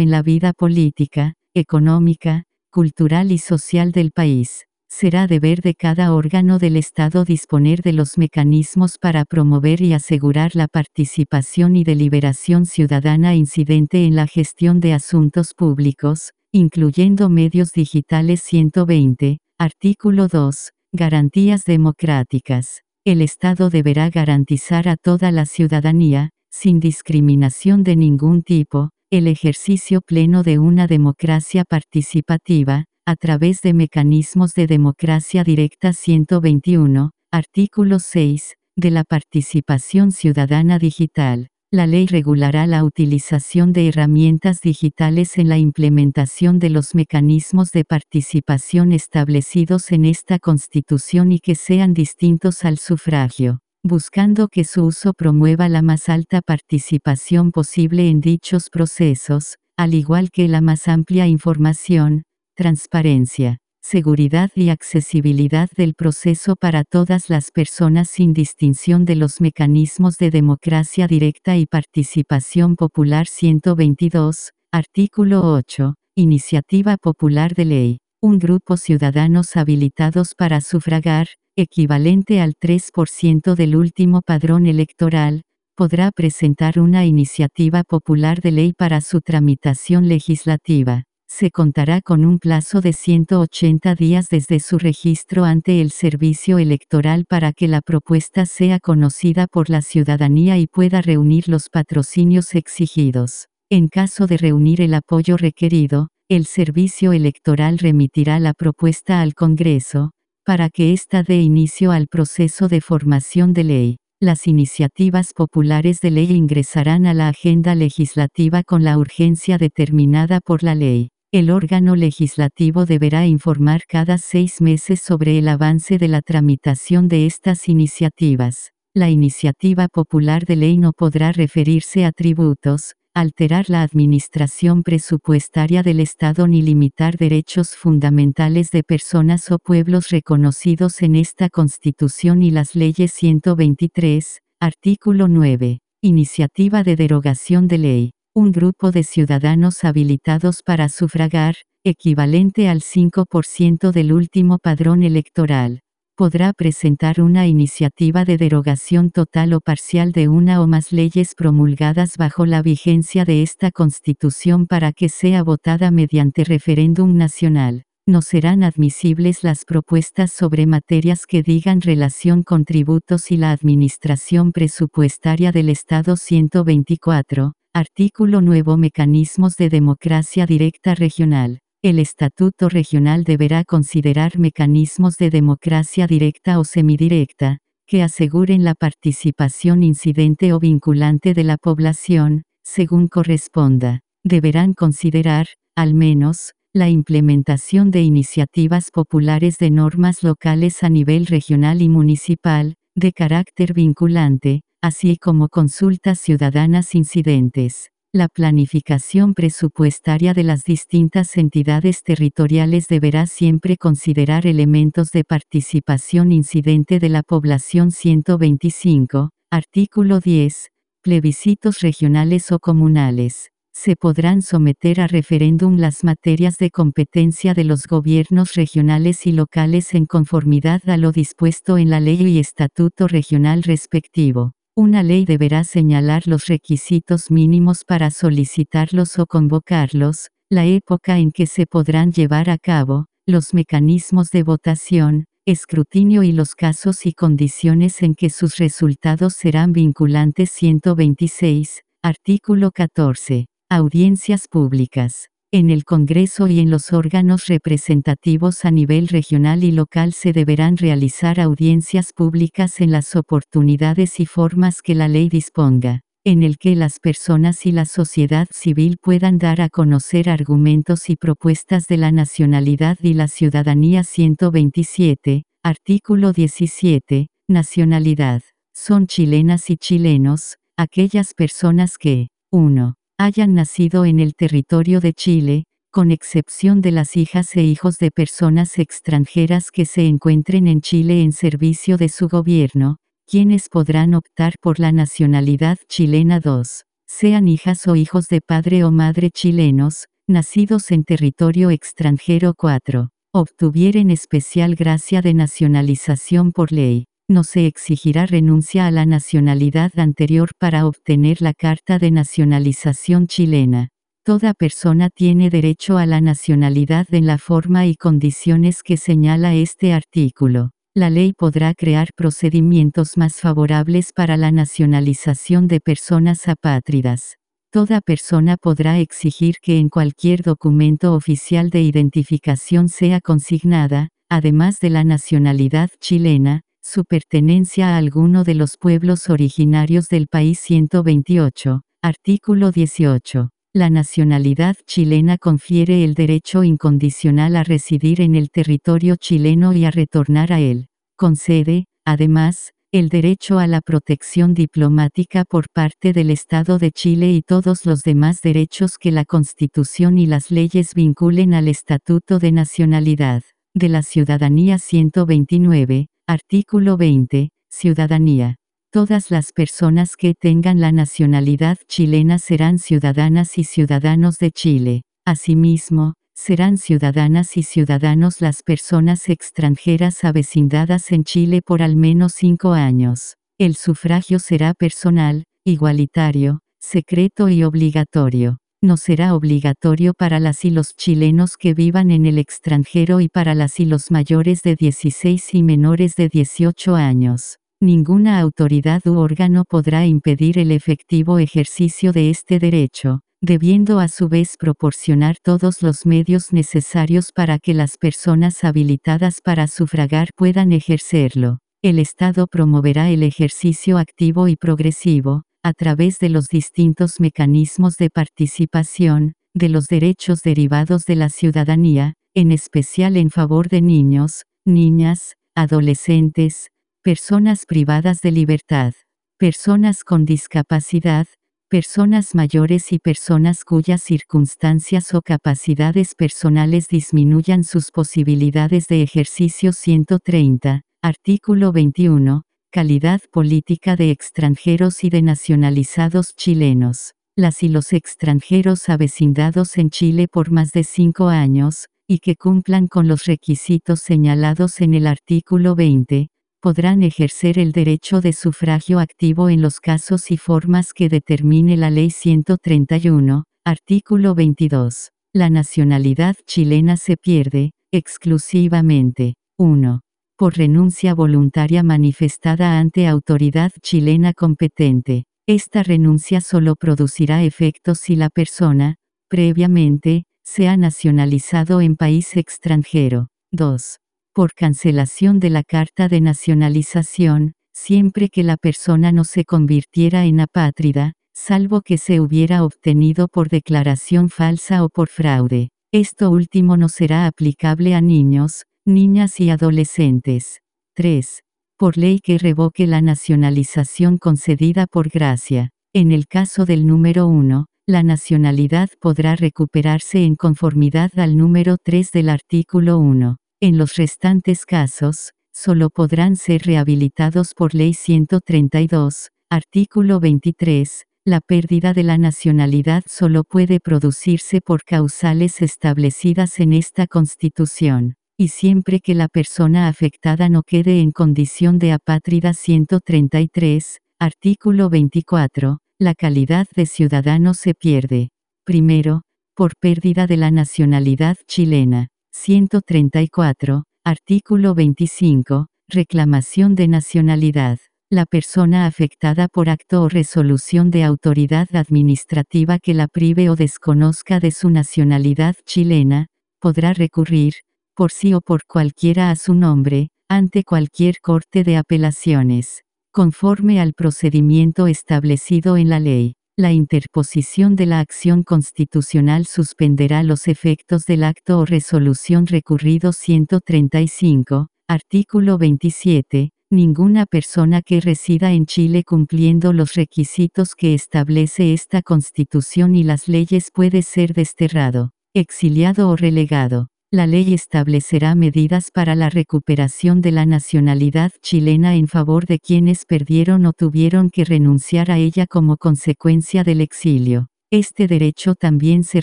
en 0.00 0.10
la 0.10 0.22
vida 0.22 0.52
política, 0.52 1.34
económica, 1.54 2.46
cultural 2.72 3.30
y 3.30 3.38
social 3.38 3.92
del 3.92 4.10
país 4.10 4.67
será 4.88 5.26
deber 5.26 5.60
de 5.60 5.74
cada 5.74 6.14
órgano 6.14 6.58
del 6.58 6.76
Estado 6.76 7.24
disponer 7.24 7.82
de 7.82 7.92
los 7.92 8.18
mecanismos 8.18 8.98
para 8.98 9.24
promover 9.24 9.80
y 9.82 9.92
asegurar 9.92 10.56
la 10.56 10.66
participación 10.66 11.76
y 11.76 11.84
deliberación 11.84 12.66
ciudadana 12.66 13.34
incidente 13.34 14.04
en 14.04 14.16
la 14.16 14.26
gestión 14.26 14.80
de 14.80 14.94
asuntos 14.94 15.54
públicos, 15.54 16.32
incluyendo 16.52 17.28
medios 17.28 17.72
digitales 17.72 18.42
120, 18.42 19.38
artículo 19.58 20.28
2, 20.28 20.70
garantías 20.92 21.64
democráticas. 21.64 22.82
El 23.04 23.20
Estado 23.20 23.70
deberá 23.70 24.10
garantizar 24.10 24.88
a 24.88 24.96
toda 24.96 25.30
la 25.30 25.46
ciudadanía, 25.46 26.30
sin 26.50 26.80
discriminación 26.80 27.82
de 27.82 27.96
ningún 27.96 28.42
tipo, 28.42 28.90
el 29.10 29.26
ejercicio 29.26 30.00
pleno 30.00 30.42
de 30.42 30.58
una 30.58 30.86
democracia 30.86 31.64
participativa, 31.64 32.84
a 33.08 33.16
través 33.16 33.62
de 33.62 33.72
mecanismos 33.72 34.52
de 34.52 34.66
democracia 34.66 35.42
directa 35.42 35.94
121, 35.94 37.12
artículo 37.32 38.00
6, 38.00 38.56
de 38.76 38.90
la 38.90 39.02
participación 39.02 40.12
ciudadana 40.12 40.78
digital. 40.78 41.48
La 41.72 41.86
ley 41.86 42.06
regulará 42.06 42.66
la 42.66 42.84
utilización 42.84 43.72
de 43.72 43.88
herramientas 43.88 44.60
digitales 44.60 45.38
en 45.38 45.48
la 45.48 45.56
implementación 45.56 46.58
de 46.58 46.68
los 46.68 46.94
mecanismos 46.94 47.72
de 47.72 47.86
participación 47.86 48.92
establecidos 48.92 49.90
en 49.90 50.04
esta 50.04 50.38
Constitución 50.38 51.32
y 51.32 51.38
que 51.38 51.54
sean 51.54 51.94
distintos 51.94 52.62
al 52.66 52.76
sufragio, 52.76 53.60
buscando 53.82 54.48
que 54.48 54.64
su 54.64 54.84
uso 54.84 55.14
promueva 55.14 55.70
la 55.70 55.80
más 55.80 56.10
alta 56.10 56.42
participación 56.42 57.52
posible 57.52 58.10
en 58.10 58.20
dichos 58.20 58.68
procesos, 58.68 59.56
al 59.78 59.94
igual 59.94 60.30
que 60.30 60.46
la 60.46 60.60
más 60.60 60.88
amplia 60.88 61.26
información, 61.26 62.24
transparencia, 62.58 63.58
seguridad 63.80 64.50
y 64.56 64.70
accesibilidad 64.70 65.70
del 65.76 65.94
proceso 65.94 66.56
para 66.56 66.82
todas 66.82 67.30
las 67.30 67.52
personas 67.52 68.10
sin 68.10 68.32
distinción 68.32 69.04
de 69.04 69.14
los 69.14 69.40
mecanismos 69.40 70.18
de 70.18 70.32
democracia 70.32 71.06
directa 71.06 71.56
y 71.56 71.66
participación 71.66 72.74
popular 72.74 73.28
122, 73.28 74.50
artículo 74.72 75.52
8, 75.54 75.94
Iniciativa 76.16 76.96
Popular 76.96 77.54
de 77.54 77.64
Ley. 77.64 77.98
Un 78.20 78.40
grupo 78.40 78.76
ciudadanos 78.76 79.56
habilitados 79.56 80.34
para 80.34 80.60
sufragar, 80.60 81.28
equivalente 81.56 82.40
al 82.40 82.54
3% 82.60 83.54
del 83.54 83.76
último 83.76 84.20
padrón 84.20 84.66
electoral, 84.66 85.42
podrá 85.76 86.10
presentar 86.10 86.80
una 86.80 87.06
iniciativa 87.06 87.84
popular 87.84 88.40
de 88.40 88.50
ley 88.50 88.72
para 88.72 89.00
su 89.00 89.20
tramitación 89.20 90.08
legislativa 90.08 91.04
se 91.28 91.50
contará 91.50 92.00
con 92.00 92.24
un 92.24 92.38
plazo 92.38 92.80
de 92.80 92.92
180 92.92 93.94
días 93.94 94.28
desde 94.28 94.60
su 94.60 94.78
registro 94.78 95.44
ante 95.44 95.80
el 95.80 95.90
servicio 95.90 96.58
electoral 96.58 97.26
para 97.26 97.52
que 97.52 97.68
la 97.68 97.82
propuesta 97.82 98.46
sea 98.46 98.80
conocida 98.80 99.46
por 99.46 99.70
la 99.70 99.82
ciudadanía 99.82 100.58
y 100.58 100.66
pueda 100.66 101.02
reunir 101.02 101.48
los 101.48 101.68
patrocinios 101.68 102.54
exigidos. 102.54 103.48
En 103.70 103.88
caso 103.88 104.26
de 104.26 104.38
reunir 104.38 104.80
el 104.80 104.94
apoyo 104.94 105.36
requerido, 105.36 106.08
el 106.30 106.46
servicio 106.46 107.12
electoral 107.12 107.78
remitirá 107.78 108.40
la 108.40 108.54
propuesta 108.54 109.20
al 109.20 109.34
Congreso, 109.34 110.12
para 110.44 110.70
que 110.70 110.92
ésta 110.92 111.22
dé 111.22 111.42
inicio 111.42 111.92
al 111.92 112.08
proceso 112.08 112.68
de 112.68 112.80
formación 112.80 113.52
de 113.52 113.64
ley. 113.64 113.96
Las 114.20 114.46
iniciativas 114.46 115.32
populares 115.32 116.00
de 116.00 116.10
ley 116.10 116.32
ingresarán 116.32 117.06
a 117.06 117.14
la 117.14 117.28
agenda 117.28 117.74
legislativa 117.74 118.64
con 118.64 118.82
la 118.82 118.98
urgencia 118.98 119.58
determinada 119.58 120.40
por 120.40 120.62
la 120.64 120.74
ley. 120.74 121.10
El 121.30 121.50
órgano 121.50 121.94
legislativo 121.94 122.86
deberá 122.86 123.26
informar 123.26 123.82
cada 123.86 124.16
seis 124.16 124.62
meses 124.62 125.02
sobre 125.02 125.36
el 125.36 125.48
avance 125.48 125.98
de 125.98 126.08
la 126.08 126.22
tramitación 126.22 127.06
de 127.06 127.26
estas 127.26 127.68
iniciativas. 127.68 128.72
La 128.94 129.10
iniciativa 129.10 129.88
popular 129.88 130.46
de 130.46 130.56
ley 130.56 130.78
no 130.78 130.94
podrá 130.94 131.32
referirse 131.32 132.06
a 132.06 132.12
tributos, 132.12 132.94
alterar 133.12 133.68
la 133.68 133.82
administración 133.82 134.82
presupuestaria 134.82 135.82
del 135.82 136.00
Estado 136.00 136.48
ni 136.48 136.62
limitar 136.62 137.18
derechos 137.18 137.76
fundamentales 137.76 138.70
de 138.70 138.82
personas 138.82 139.50
o 139.50 139.58
pueblos 139.58 140.08
reconocidos 140.08 141.02
en 141.02 141.14
esta 141.14 141.50
Constitución 141.50 142.42
y 142.42 142.52
las 142.52 142.74
leyes 142.74 143.12
123, 143.12 144.40
artículo 144.60 145.28
9. 145.28 145.80
Iniciativa 146.00 146.82
de 146.82 146.96
derogación 146.96 147.68
de 147.68 147.76
ley 147.76 148.12
un 148.38 148.52
grupo 148.52 148.92
de 148.92 149.02
ciudadanos 149.02 149.82
habilitados 149.82 150.62
para 150.62 150.88
sufragar, 150.88 151.56
equivalente 151.84 152.68
al 152.68 152.82
5% 152.82 153.90
del 153.90 154.12
último 154.12 154.60
padrón 154.60 155.02
electoral, 155.02 155.80
podrá 156.14 156.52
presentar 156.52 157.20
una 157.20 157.48
iniciativa 157.48 158.24
de 158.24 158.36
derogación 158.36 159.10
total 159.10 159.54
o 159.54 159.60
parcial 159.60 160.12
de 160.12 160.28
una 160.28 160.62
o 160.62 160.68
más 160.68 160.92
leyes 160.92 161.34
promulgadas 161.34 162.16
bajo 162.16 162.46
la 162.46 162.62
vigencia 162.62 163.24
de 163.24 163.42
esta 163.42 163.72
Constitución 163.72 164.68
para 164.68 164.92
que 164.92 165.08
sea 165.08 165.42
votada 165.42 165.90
mediante 165.90 166.44
referéndum 166.44 167.16
nacional. 167.16 167.82
No 168.06 168.22
serán 168.22 168.62
admisibles 168.62 169.42
las 169.42 169.64
propuestas 169.64 170.30
sobre 170.32 170.64
materias 170.66 171.26
que 171.26 171.42
digan 171.42 171.80
relación 171.80 172.44
con 172.44 172.64
tributos 172.64 173.32
y 173.32 173.36
la 173.36 173.50
administración 173.50 174.52
presupuestaria 174.52 175.50
del 175.50 175.70
Estado 175.70 176.16
124, 176.16 177.54
Artículo 177.74 178.40
nuevo 178.40 178.76
Mecanismos 178.76 179.56
de 179.56 179.68
democracia 179.68 180.46
directa 180.46 180.94
regional. 180.94 181.60
El 181.80 182.00
Estatuto 182.00 182.68
Regional 182.68 183.22
deberá 183.22 183.62
considerar 183.62 184.38
mecanismos 184.38 185.16
de 185.16 185.30
democracia 185.30 186.06
directa 186.08 186.58
o 186.58 186.64
semidirecta, 186.64 187.58
que 187.86 188.02
aseguren 188.02 188.64
la 188.64 188.74
participación 188.74 189.84
incidente 189.84 190.52
o 190.52 190.58
vinculante 190.58 191.34
de 191.34 191.44
la 191.44 191.56
población, 191.56 192.42
según 192.64 193.06
corresponda. 193.06 194.00
Deberán 194.24 194.74
considerar, 194.74 195.46
al 195.76 195.94
menos, 195.94 196.54
la 196.74 196.88
implementación 196.88 197.90
de 197.90 198.02
iniciativas 198.02 198.90
populares 198.90 199.58
de 199.58 199.70
normas 199.70 200.22
locales 200.24 200.82
a 200.82 200.88
nivel 200.88 201.26
regional 201.26 201.80
y 201.80 201.88
municipal, 201.88 202.74
de 202.96 203.12
carácter 203.12 203.72
vinculante, 203.72 204.62
así 204.82 205.16
como 205.16 205.48
consultas 205.48 206.20
ciudadanas 206.20 206.94
incidentes. 206.94 207.90
La 208.12 208.28
planificación 208.28 209.34
presupuestaria 209.34 210.32
de 210.32 210.42
las 210.42 210.64
distintas 210.64 211.36
entidades 211.36 212.02
territoriales 212.02 212.88
deberá 212.88 213.26
siempre 213.26 213.76
considerar 213.76 214.46
elementos 214.46 215.10
de 215.10 215.24
participación 215.24 216.32
incidente 216.32 217.00
de 217.00 217.10
la 217.10 217.22
población 217.22 217.90
125, 217.90 219.30
artículo 219.50 220.20
10, 220.20 220.70
plebiscitos 221.02 221.80
regionales 221.80 222.50
o 222.50 222.58
comunales. 222.58 223.50
Se 223.74 223.94
podrán 223.94 224.42
someter 224.42 225.00
a 225.00 225.06
referéndum 225.06 225.76
las 225.76 226.02
materias 226.02 226.56
de 226.56 226.70
competencia 226.70 227.54
de 227.54 227.64
los 227.64 227.86
gobiernos 227.86 228.54
regionales 228.54 229.26
y 229.26 229.32
locales 229.32 229.94
en 229.94 230.06
conformidad 230.06 230.80
a 230.88 230.96
lo 230.96 231.12
dispuesto 231.12 231.78
en 231.78 231.90
la 231.90 232.00
ley 232.00 232.26
y 232.26 232.38
estatuto 232.38 233.06
regional 233.06 233.62
respectivo. 233.62 234.54
Una 234.78 235.02
ley 235.02 235.24
deberá 235.24 235.64
señalar 235.64 236.28
los 236.28 236.46
requisitos 236.46 237.32
mínimos 237.32 237.84
para 237.84 238.12
solicitarlos 238.12 239.18
o 239.18 239.26
convocarlos, 239.26 240.28
la 240.48 240.66
época 240.66 241.18
en 241.18 241.32
que 241.32 241.48
se 241.48 241.66
podrán 241.66 242.12
llevar 242.12 242.48
a 242.48 242.58
cabo, 242.58 243.06
los 243.26 243.54
mecanismos 243.54 244.30
de 244.30 244.44
votación, 244.44 245.24
escrutinio 245.48 246.22
y 246.22 246.30
los 246.30 246.54
casos 246.54 247.06
y 247.06 247.12
condiciones 247.12 248.04
en 248.04 248.14
que 248.14 248.30
sus 248.30 248.58
resultados 248.58 249.34
serán 249.34 249.72
vinculantes 249.72 250.52
126, 250.52 251.82
artículo 252.04 252.70
14. 252.70 253.46
Audiencias 253.68 254.46
públicas. 254.46 255.28
En 255.50 255.70
el 255.70 255.86
Congreso 255.86 256.46
y 256.46 256.60
en 256.60 256.68
los 256.68 256.92
órganos 256.92 257.46
representativos 257.46 258.66
a 258.66 258.70
nivel 258.70 259.08
regional 259.08 259.64
y 259.64 259.72
local 259.72 260.12
se 260.12 260.34
deberán 260.34 260.76
realizar 260.76 261.40
audiencias 261.40 262.12
públicas 262.12 262.82
en 262.82 262.90
las 262.90 263.16
oportunidades 263.16 264.20
y 264.20 264.26
formas 264.26 264.82
que 264.82 264.94
la 264.94 265.08
ley 265.08 265.30
disponga, 265.30 266.02
en 266.22 266.42
el 266.42 266.58
que 266.58 266.76
las 266.76 267.00
personas 267.00 267.64
y 267.64 267.72
la 267.72 267.86
sociedad 267.86 268.46
civil 268.50 268.98
puedan 269.00 269.38
dar 269.38 269.62
a 269.62 269.70
conocer 269.70 270.28
argumentos 270.28 271.08
y 271.08 271.16
propuestas 271.16 271.86
de 271.86 271.96
la 271.96 272.12
nacionalidad 272.12 272.98
y 273.00 273.14
la 273.14 273.26
ciudadanía 273.26 274.04
127, 274.04 275.44
artículo 275.62 276.34
17, 276.34 277.28
nacionalidad. 277.48 278.42
Son 278.74 279.06
chilenas 279.06 279.70
y 279.70 279.78
chilenos, 279.78 280.58
aquellas 280.76 281.32
personas 281.32 281.96
que, 281.96 282.28
1 282.52 282.98
hayan 283.18 283.54
nacido 283.54 284.04
en 284.04 284.20
el 284.20 284.34
territorio 284.34 285.00
de 285.00 285.12
Chile, 285.12 285.64
con 285.90 286.12
excepción 286.12 286.80
de 286.80 286.92
las 286.92 287.16
hijas 287.16 287.56
e 287.56 287.64
hijos 287.64 287.98
de 287.98 288.12
personas 288.12 288.78
extranjeras 288.78 289.72
que 289.72 289.86
se 289.86 290.06
encuentren 290.06 290.68
en 290.68 290.80
Chile 290.80 291.22
en 291.22 291.32
servicio 291.32 291.96
de 291.96 292.10
su 292.10 292.28
gobierno, 292.28 292.98
quienes 293.26 293.68
podrán 293.68 294.14
optar 294.14 294.54
por 294.60 294.78
la 294.78 294.92
nacionalidad 294.92 295.78
chilena. 295.88 296.38
2, 296.38 296.84
sean 297.08 297.48
hijas 297.48 297.88
o 297.88 297.96
hijos 297.96 298.28
de 298.28 298.40
padre 298.40 298.84
o 298.84 298.92
madre 298.92 299.30
chilenos, 299.30 300.06
nacidos 300.28 300.92
en 300.92 301.02
territorio 301.02 301.70
extranjero. 301.70 302.54
4, 302.56 303.10
obtuvieren 303.32 304.12
especial 304.12 304.76
gracia 304.76 305.22
de 305.22 305.34
nacionalización 305.34 306.52
por 306.52 306.70
ley 306.70 307.07
no 307.28 307.44
se 307.44 307.66
exigirá 307.66 308.26
renuncia 308.26 308.86
a 308.86 308.90
la 308.90 309.04
nacionalidad 309.04 309.92
anterior 309.98 310.50
para 310.58 310.86
obtener 310.86 311.42
la 311.42 311.52
Carta 311.52 311.98
de 311.98 312.10
Nacionalización 312.10 313.26
chilena. 313.26 313.88
Toda 314.24 314.54
persona 314.54 315.10
tiene 315.10 315.50
derecho 315.50 315.98
a 315.98 316.06
la 316.06 316.20
nacionalidad 316.20 317.06
en 317.12 317.26
la 317.26 317.38
forma 317.38 317.86
y 317.86 317.94
condiciones 317.96 318.82
que 318.82 318.96
señala 318.96 319.54
este 319.54 319.92
artículo. 319.92 320.70
La 320.94 321.10
ley 321.10 321.32
podrá 321.32 321.74
crear 321.74 322.08
procedimientos 322.16 323.16
más 323.16 323.36
favorables 323.36 324.12
para 324.12 324.36
la 324.36 324.50
nacionalización 324.50 325.68
de 325.68 325.80
personas 325.80 326.48
apátridas. 326.48 327.36
Toda 327.70 328.00
persona 328.00 328.56
podrá 328.56 328.98
exigir 328.98 329.56
que 329.60 329.78
en 329.78 329.90
cualquier 329.90 330.42
documento 330.42 331.14
oficial 331.14 331.68
de 331.68 331.82
identificación 331.82 332.88
sea 332.88 333.20
consignada, 333.20 334.08
además 334.30 334.80
de 334.80 334.90
la 334.90 335.04
nacionalidad 335.04 335.90
chilena, 336.00 336.62
su 336.82 337.04
pertenencia 337.04 337.94
a 337.94 337.98
alguno 337.98 338.44
de 338.44 338.54
los 338.54 338.76
pueblos 338.76 339.30
originarios 339.30 340.08
del 340.08 340.28
país 340.28 340.60
128, 340.60 341.82
artículo 342.02 342.72
18. 342.72 343.50
La 343.74 343.90
nacionalidad 343.90 344.76
chilena 344.86 345.38
confiere 345.38 346.02
el 346.02 346.14
derecho 346.14 346.64
incondicional 346.64 347.54
a 347.56 347.64
residir 347.64 348.20
en 348.20 348.34
el 348.34 348.50
territorio 348.50 349.16
chileno 349.16 349.72
y 349.72 349.84
a 349.84 349.90
retornar 349.90 350.52
a 350.52 350.60
él. 350.60 350.88
Concede, 351.16 351.84
además, 352.04 352.72
el 352.90 353.10
derecho 353.10 353.58
a 353.58 353.66
la 353.66 353.82
protección 353.82 354.54
diplomática 354.54 355.44
por 355.44 355.66
parte 355.70 356.14
del 356.14 356.30
Estado 356.30 356.78
de 356.78 356.90
Chile 356.90 357.32
y 357.32 357.42
todos 357.42 357.84
los 357.84 358.02
demás 358.02 358.40
derechos 358.40 358.96
que 358.96 359.12
la 359.12 359.26
Constitución 359.26 360.16
y 360.16 360.24
las 360.24 360.50
leyes 360.50 360.94
vinculen 360.94 361.52
al 361.52 361.68
Estatuto 361.68 362.38
de 362.38 362.52
Nacionalidad 362.52 363.42
de 363.74 363.88
la 363.90 364.02
Ciudadanía 364.02 364.78
129, 364.78 366.08
Artículo 366.30 366.98
20. 366.98 367.48
Ciudadanía. 367.70 368.56
Todas 368.92 369.30
las 369.30 369.50
personas 369.50 370.14
que 370.14 370.34
tengan 370.34 370.78
la 370.78 370.92
nacionalidad 370.92 371.78
chilena 371.88 372.38
serán 372.38 372.78
ciudadanas 372.78 373.56
y 373.56 373.64
ciudadanos 373.64 374.36
de 374.36 374.50
Chile. 374.50 375.02
Asimismo, 375.24 376.12
serán 376.34 376.76
ciudadanas 376.76 377.56
y 377.56 377.62
ciudadanos 377.62 378.42
las 378.42 378.62
personas 378.62 379.30
extranjeras 379.30 380.22
avecindadas 380.22 381.12
en 381.12 381.24
Chile 381.24 381.62
por 381.64 381.80
al 381.80 381.96
menos 381.96 382.34
cinco 382.34 382.72
años. 382.72 383.36
El 383.58 383.74
sufragio 383.74 384.38
será 384.38 384.74
personal, 384.74 385.44
igualitario, 385.64 386.60
secreto 386.78 387.48
y 387.48 387.64
obligatorio 387.64 388.58
no 388.80 388.96
será 388.96 389.34
obligatorio 389.34 390.14
para 390.14 390.40
las 390.40 390.64
y 390.64 390.70
los 390.70 390.94
chilenos 390.94 391.56
que 391.56 391.74
vivan 391.74 392.10
en 392.10 392.26
el 392.26 392.38
extranjero 392.38 393.20
y 393.20 393.28
para 393.28 393.54
las 393.54 393.80
y 393.80 393.84
los 393.84 394.10
mayores 394.10 394.62
de 394.62 394.76
16 394.76 395.54
y 395.54 395.62
menores 395.62 396.14
de 396.16 396.28
18 396.28 396.94
años. 396.94 397.58
Ninguna 397.80 398.40
autoridad 398.40 399.06
u 399.06 399.18
órgano 399.18 399.64
podrá 399.64 400.06
impedir 400.06 400.58
el 400.58 400.72
efectivo 400.72 401.38
ejercicio 401.38 402.12
de 402.12 402.30
este 402.30 402.58
derecho, 402.58 403.20
debiendo 403.40 404.00
a 404.00 404.08
su 404.08 404.28
vez 404.28 404.56
proporcionar 404.58 405.36
todos 405.42 405.82
los 405.82 406.04
medios 406.04 406.52
necesarios 406.52 407.30
para 407.32 407.58
que 407.58 407.74
las 407.74 407.96
personas 407.96 408.64
habilitadas 408.64 409.40
para 409.40 409.68
sufragar 409.68 410.30
puedan 410.36 410.72
ejercerlo. 410.72 411.58
El 411.82 412.00
Estado 412.00 412.48
promoverá 412.48 413.10
el 413.10 413.22
ejercicio 413.22 413.98
activo 413.98 414.48
y 414.48 414.56
progresivo, 414.56 415.44
a 415.68 415.74
través 415.74 416.18
de 416.18 416.30
los 416.30 416.48
distintos 416.48 417.20
mecanismos 417.20 417.98
de 417.98 418.08
participación, 418.08 419.34
de 419.54 419.68
los 419.68 419.86
derechos 419.88 420.40
derivados 420.40 421.04
de 421.04 421.14
la 421.14 421.28
ciudadanía, 421.28 422.14
en 422.34 422.52
especial 422.52 423.18
en 423.18 423.28
favor 423.28 423.68
de 423.68 423.82
niños, 423.82 424.44
niñas, 424.64 425.34
adolescentes, 425.54 426.68
personas 427.02 427.66
privadas 427.66 428.22
de 428.22 428.30
libertad, 428.30 428.94
personas 429.36 430.04
con 430.04 430.24
discapacidad, 430.24 431.26
personas 431.68 432.34
mayores 432.34 432.90
y 432.90 432.98
personas 432.98 433.66
cuyas 433.66 434.02
circunstancias 434.02 435.12
o 435.12 435.20
capacidades 435.20 436.14
personales 436.14 436.88
disminuyan 436.88 437.62
sus 437.62 437.90
posibilidades 437.90 438.86
de 438.86 439.02
ejercicio. 439.02 439.74
130, 439.74 440.80
artículo 441.02 441.72
21, 441.72 442.44
calidad 442.70 443.22
política 443.30 443.96
de 443.96 444.10
extranjeros 444.10 445.02
y 445.02 445.08
de 445.08 445.22
nacionalizados 445.22 446.34
chilenos. 446.36 447.14
Las 447.34 447.62
y 447.62 447.68
los 447.68 447.92
extranjeros 447.92 448.88
avecindados 448.88 449.78
en 449.78 449.90
Chile 449.90 450.28
por 450.28 450.50
más 450.50 450.72
de 450.72 450.84
cinco 450.84 451.28
años, 451.28 451.86
y 452.06 452.18
que 452.18 452.36
cumplan 452.36 452.86
con 452.88 453.08
los 453.08 453.24
requisitos 453.24 454.00
señalados 454.00 454.80
en 454.80 454.94
el 454.94 455.06
artículo 455.06 455.76
20, 455.76 456.28
podrán 456.60 457.02
ejercer 457.02 457.58
el 457.58 457.72
derecho 457.72 458.20
de 458.20 458.32
sufragio 458.32 458.98
activo 458.98 459.48
en 459.48 459.62
los 459.62 459.80
casos 459.80 460.30
y 460.30 460.36
formas 460.36 460.92
que 460.92 461.08
determine 461.08 461.76
la 461.76 461.90
Ley 461.90 462.10
131, 462.10 463.44
artículo 463.64 464.34
22. 464.34 465.10
La 465.32 465.48
nacionalidad 465.48 466.36
chilena 466.44 466.96
se 466.96 467.16
pierde, 467.16 467.70
exclusivamente, 467.92 469.34
1 469.58 470.00
por 470.38 470.56
renuncia 470.56 471.14
voluntaria 471.14 471.82
manifestada 471.82 472.78
ante 472.78 473.08
autoridad 473.08 473.72
chilena 473.82 474.32
competente. 474.32 475.24
Esta 475.48 475.82
renuncia 475.82 476.40
solo 476.40 476.76
producirá 476.76 477.42
efectos 477.42 477.98
si 477.98 478.14
la 478.14 478.30
persona, 478.30 478.94
previamente, 479.28 480.26
se 480.44 480.68
ha 480.68 480.76
nacionalizado 480.76 481.80
en 481.80 481.96
país 481.96 482.36
extranjero. 482.36 483.26
2. 483.50 483.98
Por 484.32 484.54
cancelación 484.54 485.40
de 485.40 485.50
la 485.50 485.64
carta 485.64 486.06
de 486.06 486.20
nacionalización, 486.20 487.54
siempre 487.74 488.28
que 488.28 488.44
la 488.44 488.56
persona 488.56 489.10
no 489.10 489.24
se 489.24 489.44
convirtiera 489.44 490.24
en 490.24 490.38
apátrida, 490.38 491.14
salvo 491.34 491.82
que 491.82 491.98
se 491.98 492.20
hubiera 492.20 492.62
obtenido 492.62 493.26
por 493.26 493.48
declaración 493.48 494.30
falsa 494.30 494.84
o 494.84 494.88
por 494.88 495.08
fraude. 495.08 495.70
Esto 495.92 496.30
último 496.30 496.76
no 496.76 496.88
será 496.88 497.26
aplicable 497.26 497.96
a 497.96 498.00
niños, 498.00 498.66
niñas 498.88 499.38
y 499.38 499.50
adolescentes. 499.50 500.60
3. 500.94 501.44
Por 501.76 501.96
ley 501.96 502.18
que 502.18 502.38
revoque 502.38 502.86
la 502.88 503.00
nacionalización 503.00 504.18
concedida 504.18 504.86
por 504.86 505.10
gracia. 505.10 505.70
En 505.94 506.10
el 506.10 506.26
caso 506.26 506.64
del 506.64 506.86
número 506.86 507.28
1, 507.28 507.66
la 507.86 508.02
nacionalidad 508.02 508.88
podrá 509.00 509.36
recuperarse 509.36 510.24
en 510.24 510.34
conformidad 510.34 511.10
al 511.16 511.36
número 511.36 511.76
3 511.82 512.10
del 512.10 512.28
artículo 512.28 512.98
1. 512.98 513.36
En 513.60 513.78
los 513.78 513.94
restantes 513.94 514.66
casos, 514.66 515.32
solo 515.52 515.90
podrán 515.90 516.36
ser 516.36 516.62
rehabilitados 516.62 517.54
por 517.54 517.74
ley 517.74 517.94
132, 517.94 519.30
artículo 519.50 520.20
23, 520.20 521.04
la 521.24 521.40
pérdida 521.40 521.94
de 521.94 522.02
la 522.02 522.18
nacionalidad 522.18 523.02
solo 523.06 523.44
puede 523.44 523.80
producirse 523.80 524.60
por 524.60 524.82
causales 524.84 525.62
establecidas 525.62 526.58
en 526.58 526.72
esta 526.72 527.06
Constitución 527.06 528.17
y 528.38 528.48
siempre 528.48 529.00
que 529.00 529.14
la 529.16 529.26
persona 529.26 529.88
afectada 529.88 530.48
no 530.48 530.62
quede 530.62 531.00
en 531.00 531.10
condición 531.10 531.80
de 531.80 531.90
apátrida 531.90 532.54
133, 532.54 533.98
artículo 534.20 534.88
24, 534.88 535.78
la 535.98 536.14
calidad 536.14 536.68
de 536.76 536.86
ciudadano 536.86 537.52
se 537.52 537.74
pierde. 537.74 538.30
Primero, 538.64 539.22
por 539.56 539.72
pérdida 539.80 540.28
de 540.28 540.36
la 540.36 540.52
nacionalidad 540.52 541.36
chilena. 541.48 542.08
134, 542.32 543.82
Artículo 544.04 544.74
25. 544.76 545.66
Reclamación 545.88 546.76
de 546.76 546.86
nacionalidad. 546.86 547.78
La 548.08 548.24
persona 548.24 548.86
afectada 548.86 549.48
por 549.48 549.68
acto 549.68 550.02
o 550.02 550.08
resolución 550.08 550.90
de 550.92 551.02
autoridad 551.02 551.68
administrativa 551.74 552.78
que 552.78 552.94
la 552.94 553.08
prive 553.08 553.50
o 553.50 553.56
desconozca 553.56 554.38
de 554.38 554.52
su 554.52 554.70
nacionalidad 554.70 555.56
chilena, 555.66 556.28
podrá 556.60 556.94
recurrir, 556.94 557.54
por 557.98 558.12
sí 558.12 558.32
o 558.32 558.40
por 558.40 558.64
cualquiera 558.64 559.32
a 559.32 559.34
su 559.34 559.56
nombre, 559.56 560.10
ante 560.28 560.62
cualquier 560.62 561.16
corte 561.20 561.64
de 561.64 561.76
apelaciones, 561.76 562.84
conforme 563.10 563.80
al 563.80 563.92
procedimiento 563.92 564.86
establecido 564.86 565.76
en 565.76 565.88
la 565.88 565.98
ley. 565.98 566.36
La 566.56 566.72
interposición 566.72 567.74
de 567.74 567.86
la 567.86 567.98
acción 567.98 568.44
constitucional 568.44 569.46
suspenderá 569.46 570.22
los 570.22 570.46
efectos 570.46 571.06
del 571.06 571.24
acto 571.24 571.58
o 571.58 571.64
resolución 571.64 572.46
recurrido 572.46 573.12
135, 573.12 574.68
artículo 574.86 575.58
27, 575.58 576.50
Ninguna 576.70 577.26
persona 577.26 577.82
que 577.82 578.00
resida 578.00 578.52
en 578.52 578.66
Chile 578.66 579.02
cumpliendo 579.02 579.72
los 579.72 579.94
requisitos 579.94 580.76
que 580.76 580.94
establece 580.94 581.72
esta 581.72 582.02
constitución 582.02 582.94
y 582.94 583.02
las 583.02 583.26
leyes 583.26 583.72
puede 583.74 584.02
ser 584.02 584.34
desterrado, 584.34 585.10
exiliado 585.34 586.10
o 586.10 586.14
relegado. 586.14 586.90
La 587.10 587.26
ley 587.26 587.54
establecerá 587.54 588.34
medidas 588.34 588.90
para 588.90 589.14
la 589.14 589.30
recuperación 589.30 590.20
de 590.20 590.30
la 590.30 590.44
nacionalidad 590.44 591.32
chilena 591.40 591.94
en 591.94 592.06
favor 592.06 592.44
de 592.44 592.58
quienes 592.58 593.06
perdieron 593.06 593.64
o 593.64 593.72
tuvieron 593.72 594.28
que 594.28 594.44
renunciar 594.44 595.10
a 595.10 595.16
ella 595.16 595.46
como 595.46 595.78
consecuencia 595.78 596.64
del 596.64 596.82
exilio. 596.82 597.48
Este 597.70 598.08
derecho 598.08 598.56
también 598.56 599.04
se 599.04 599.22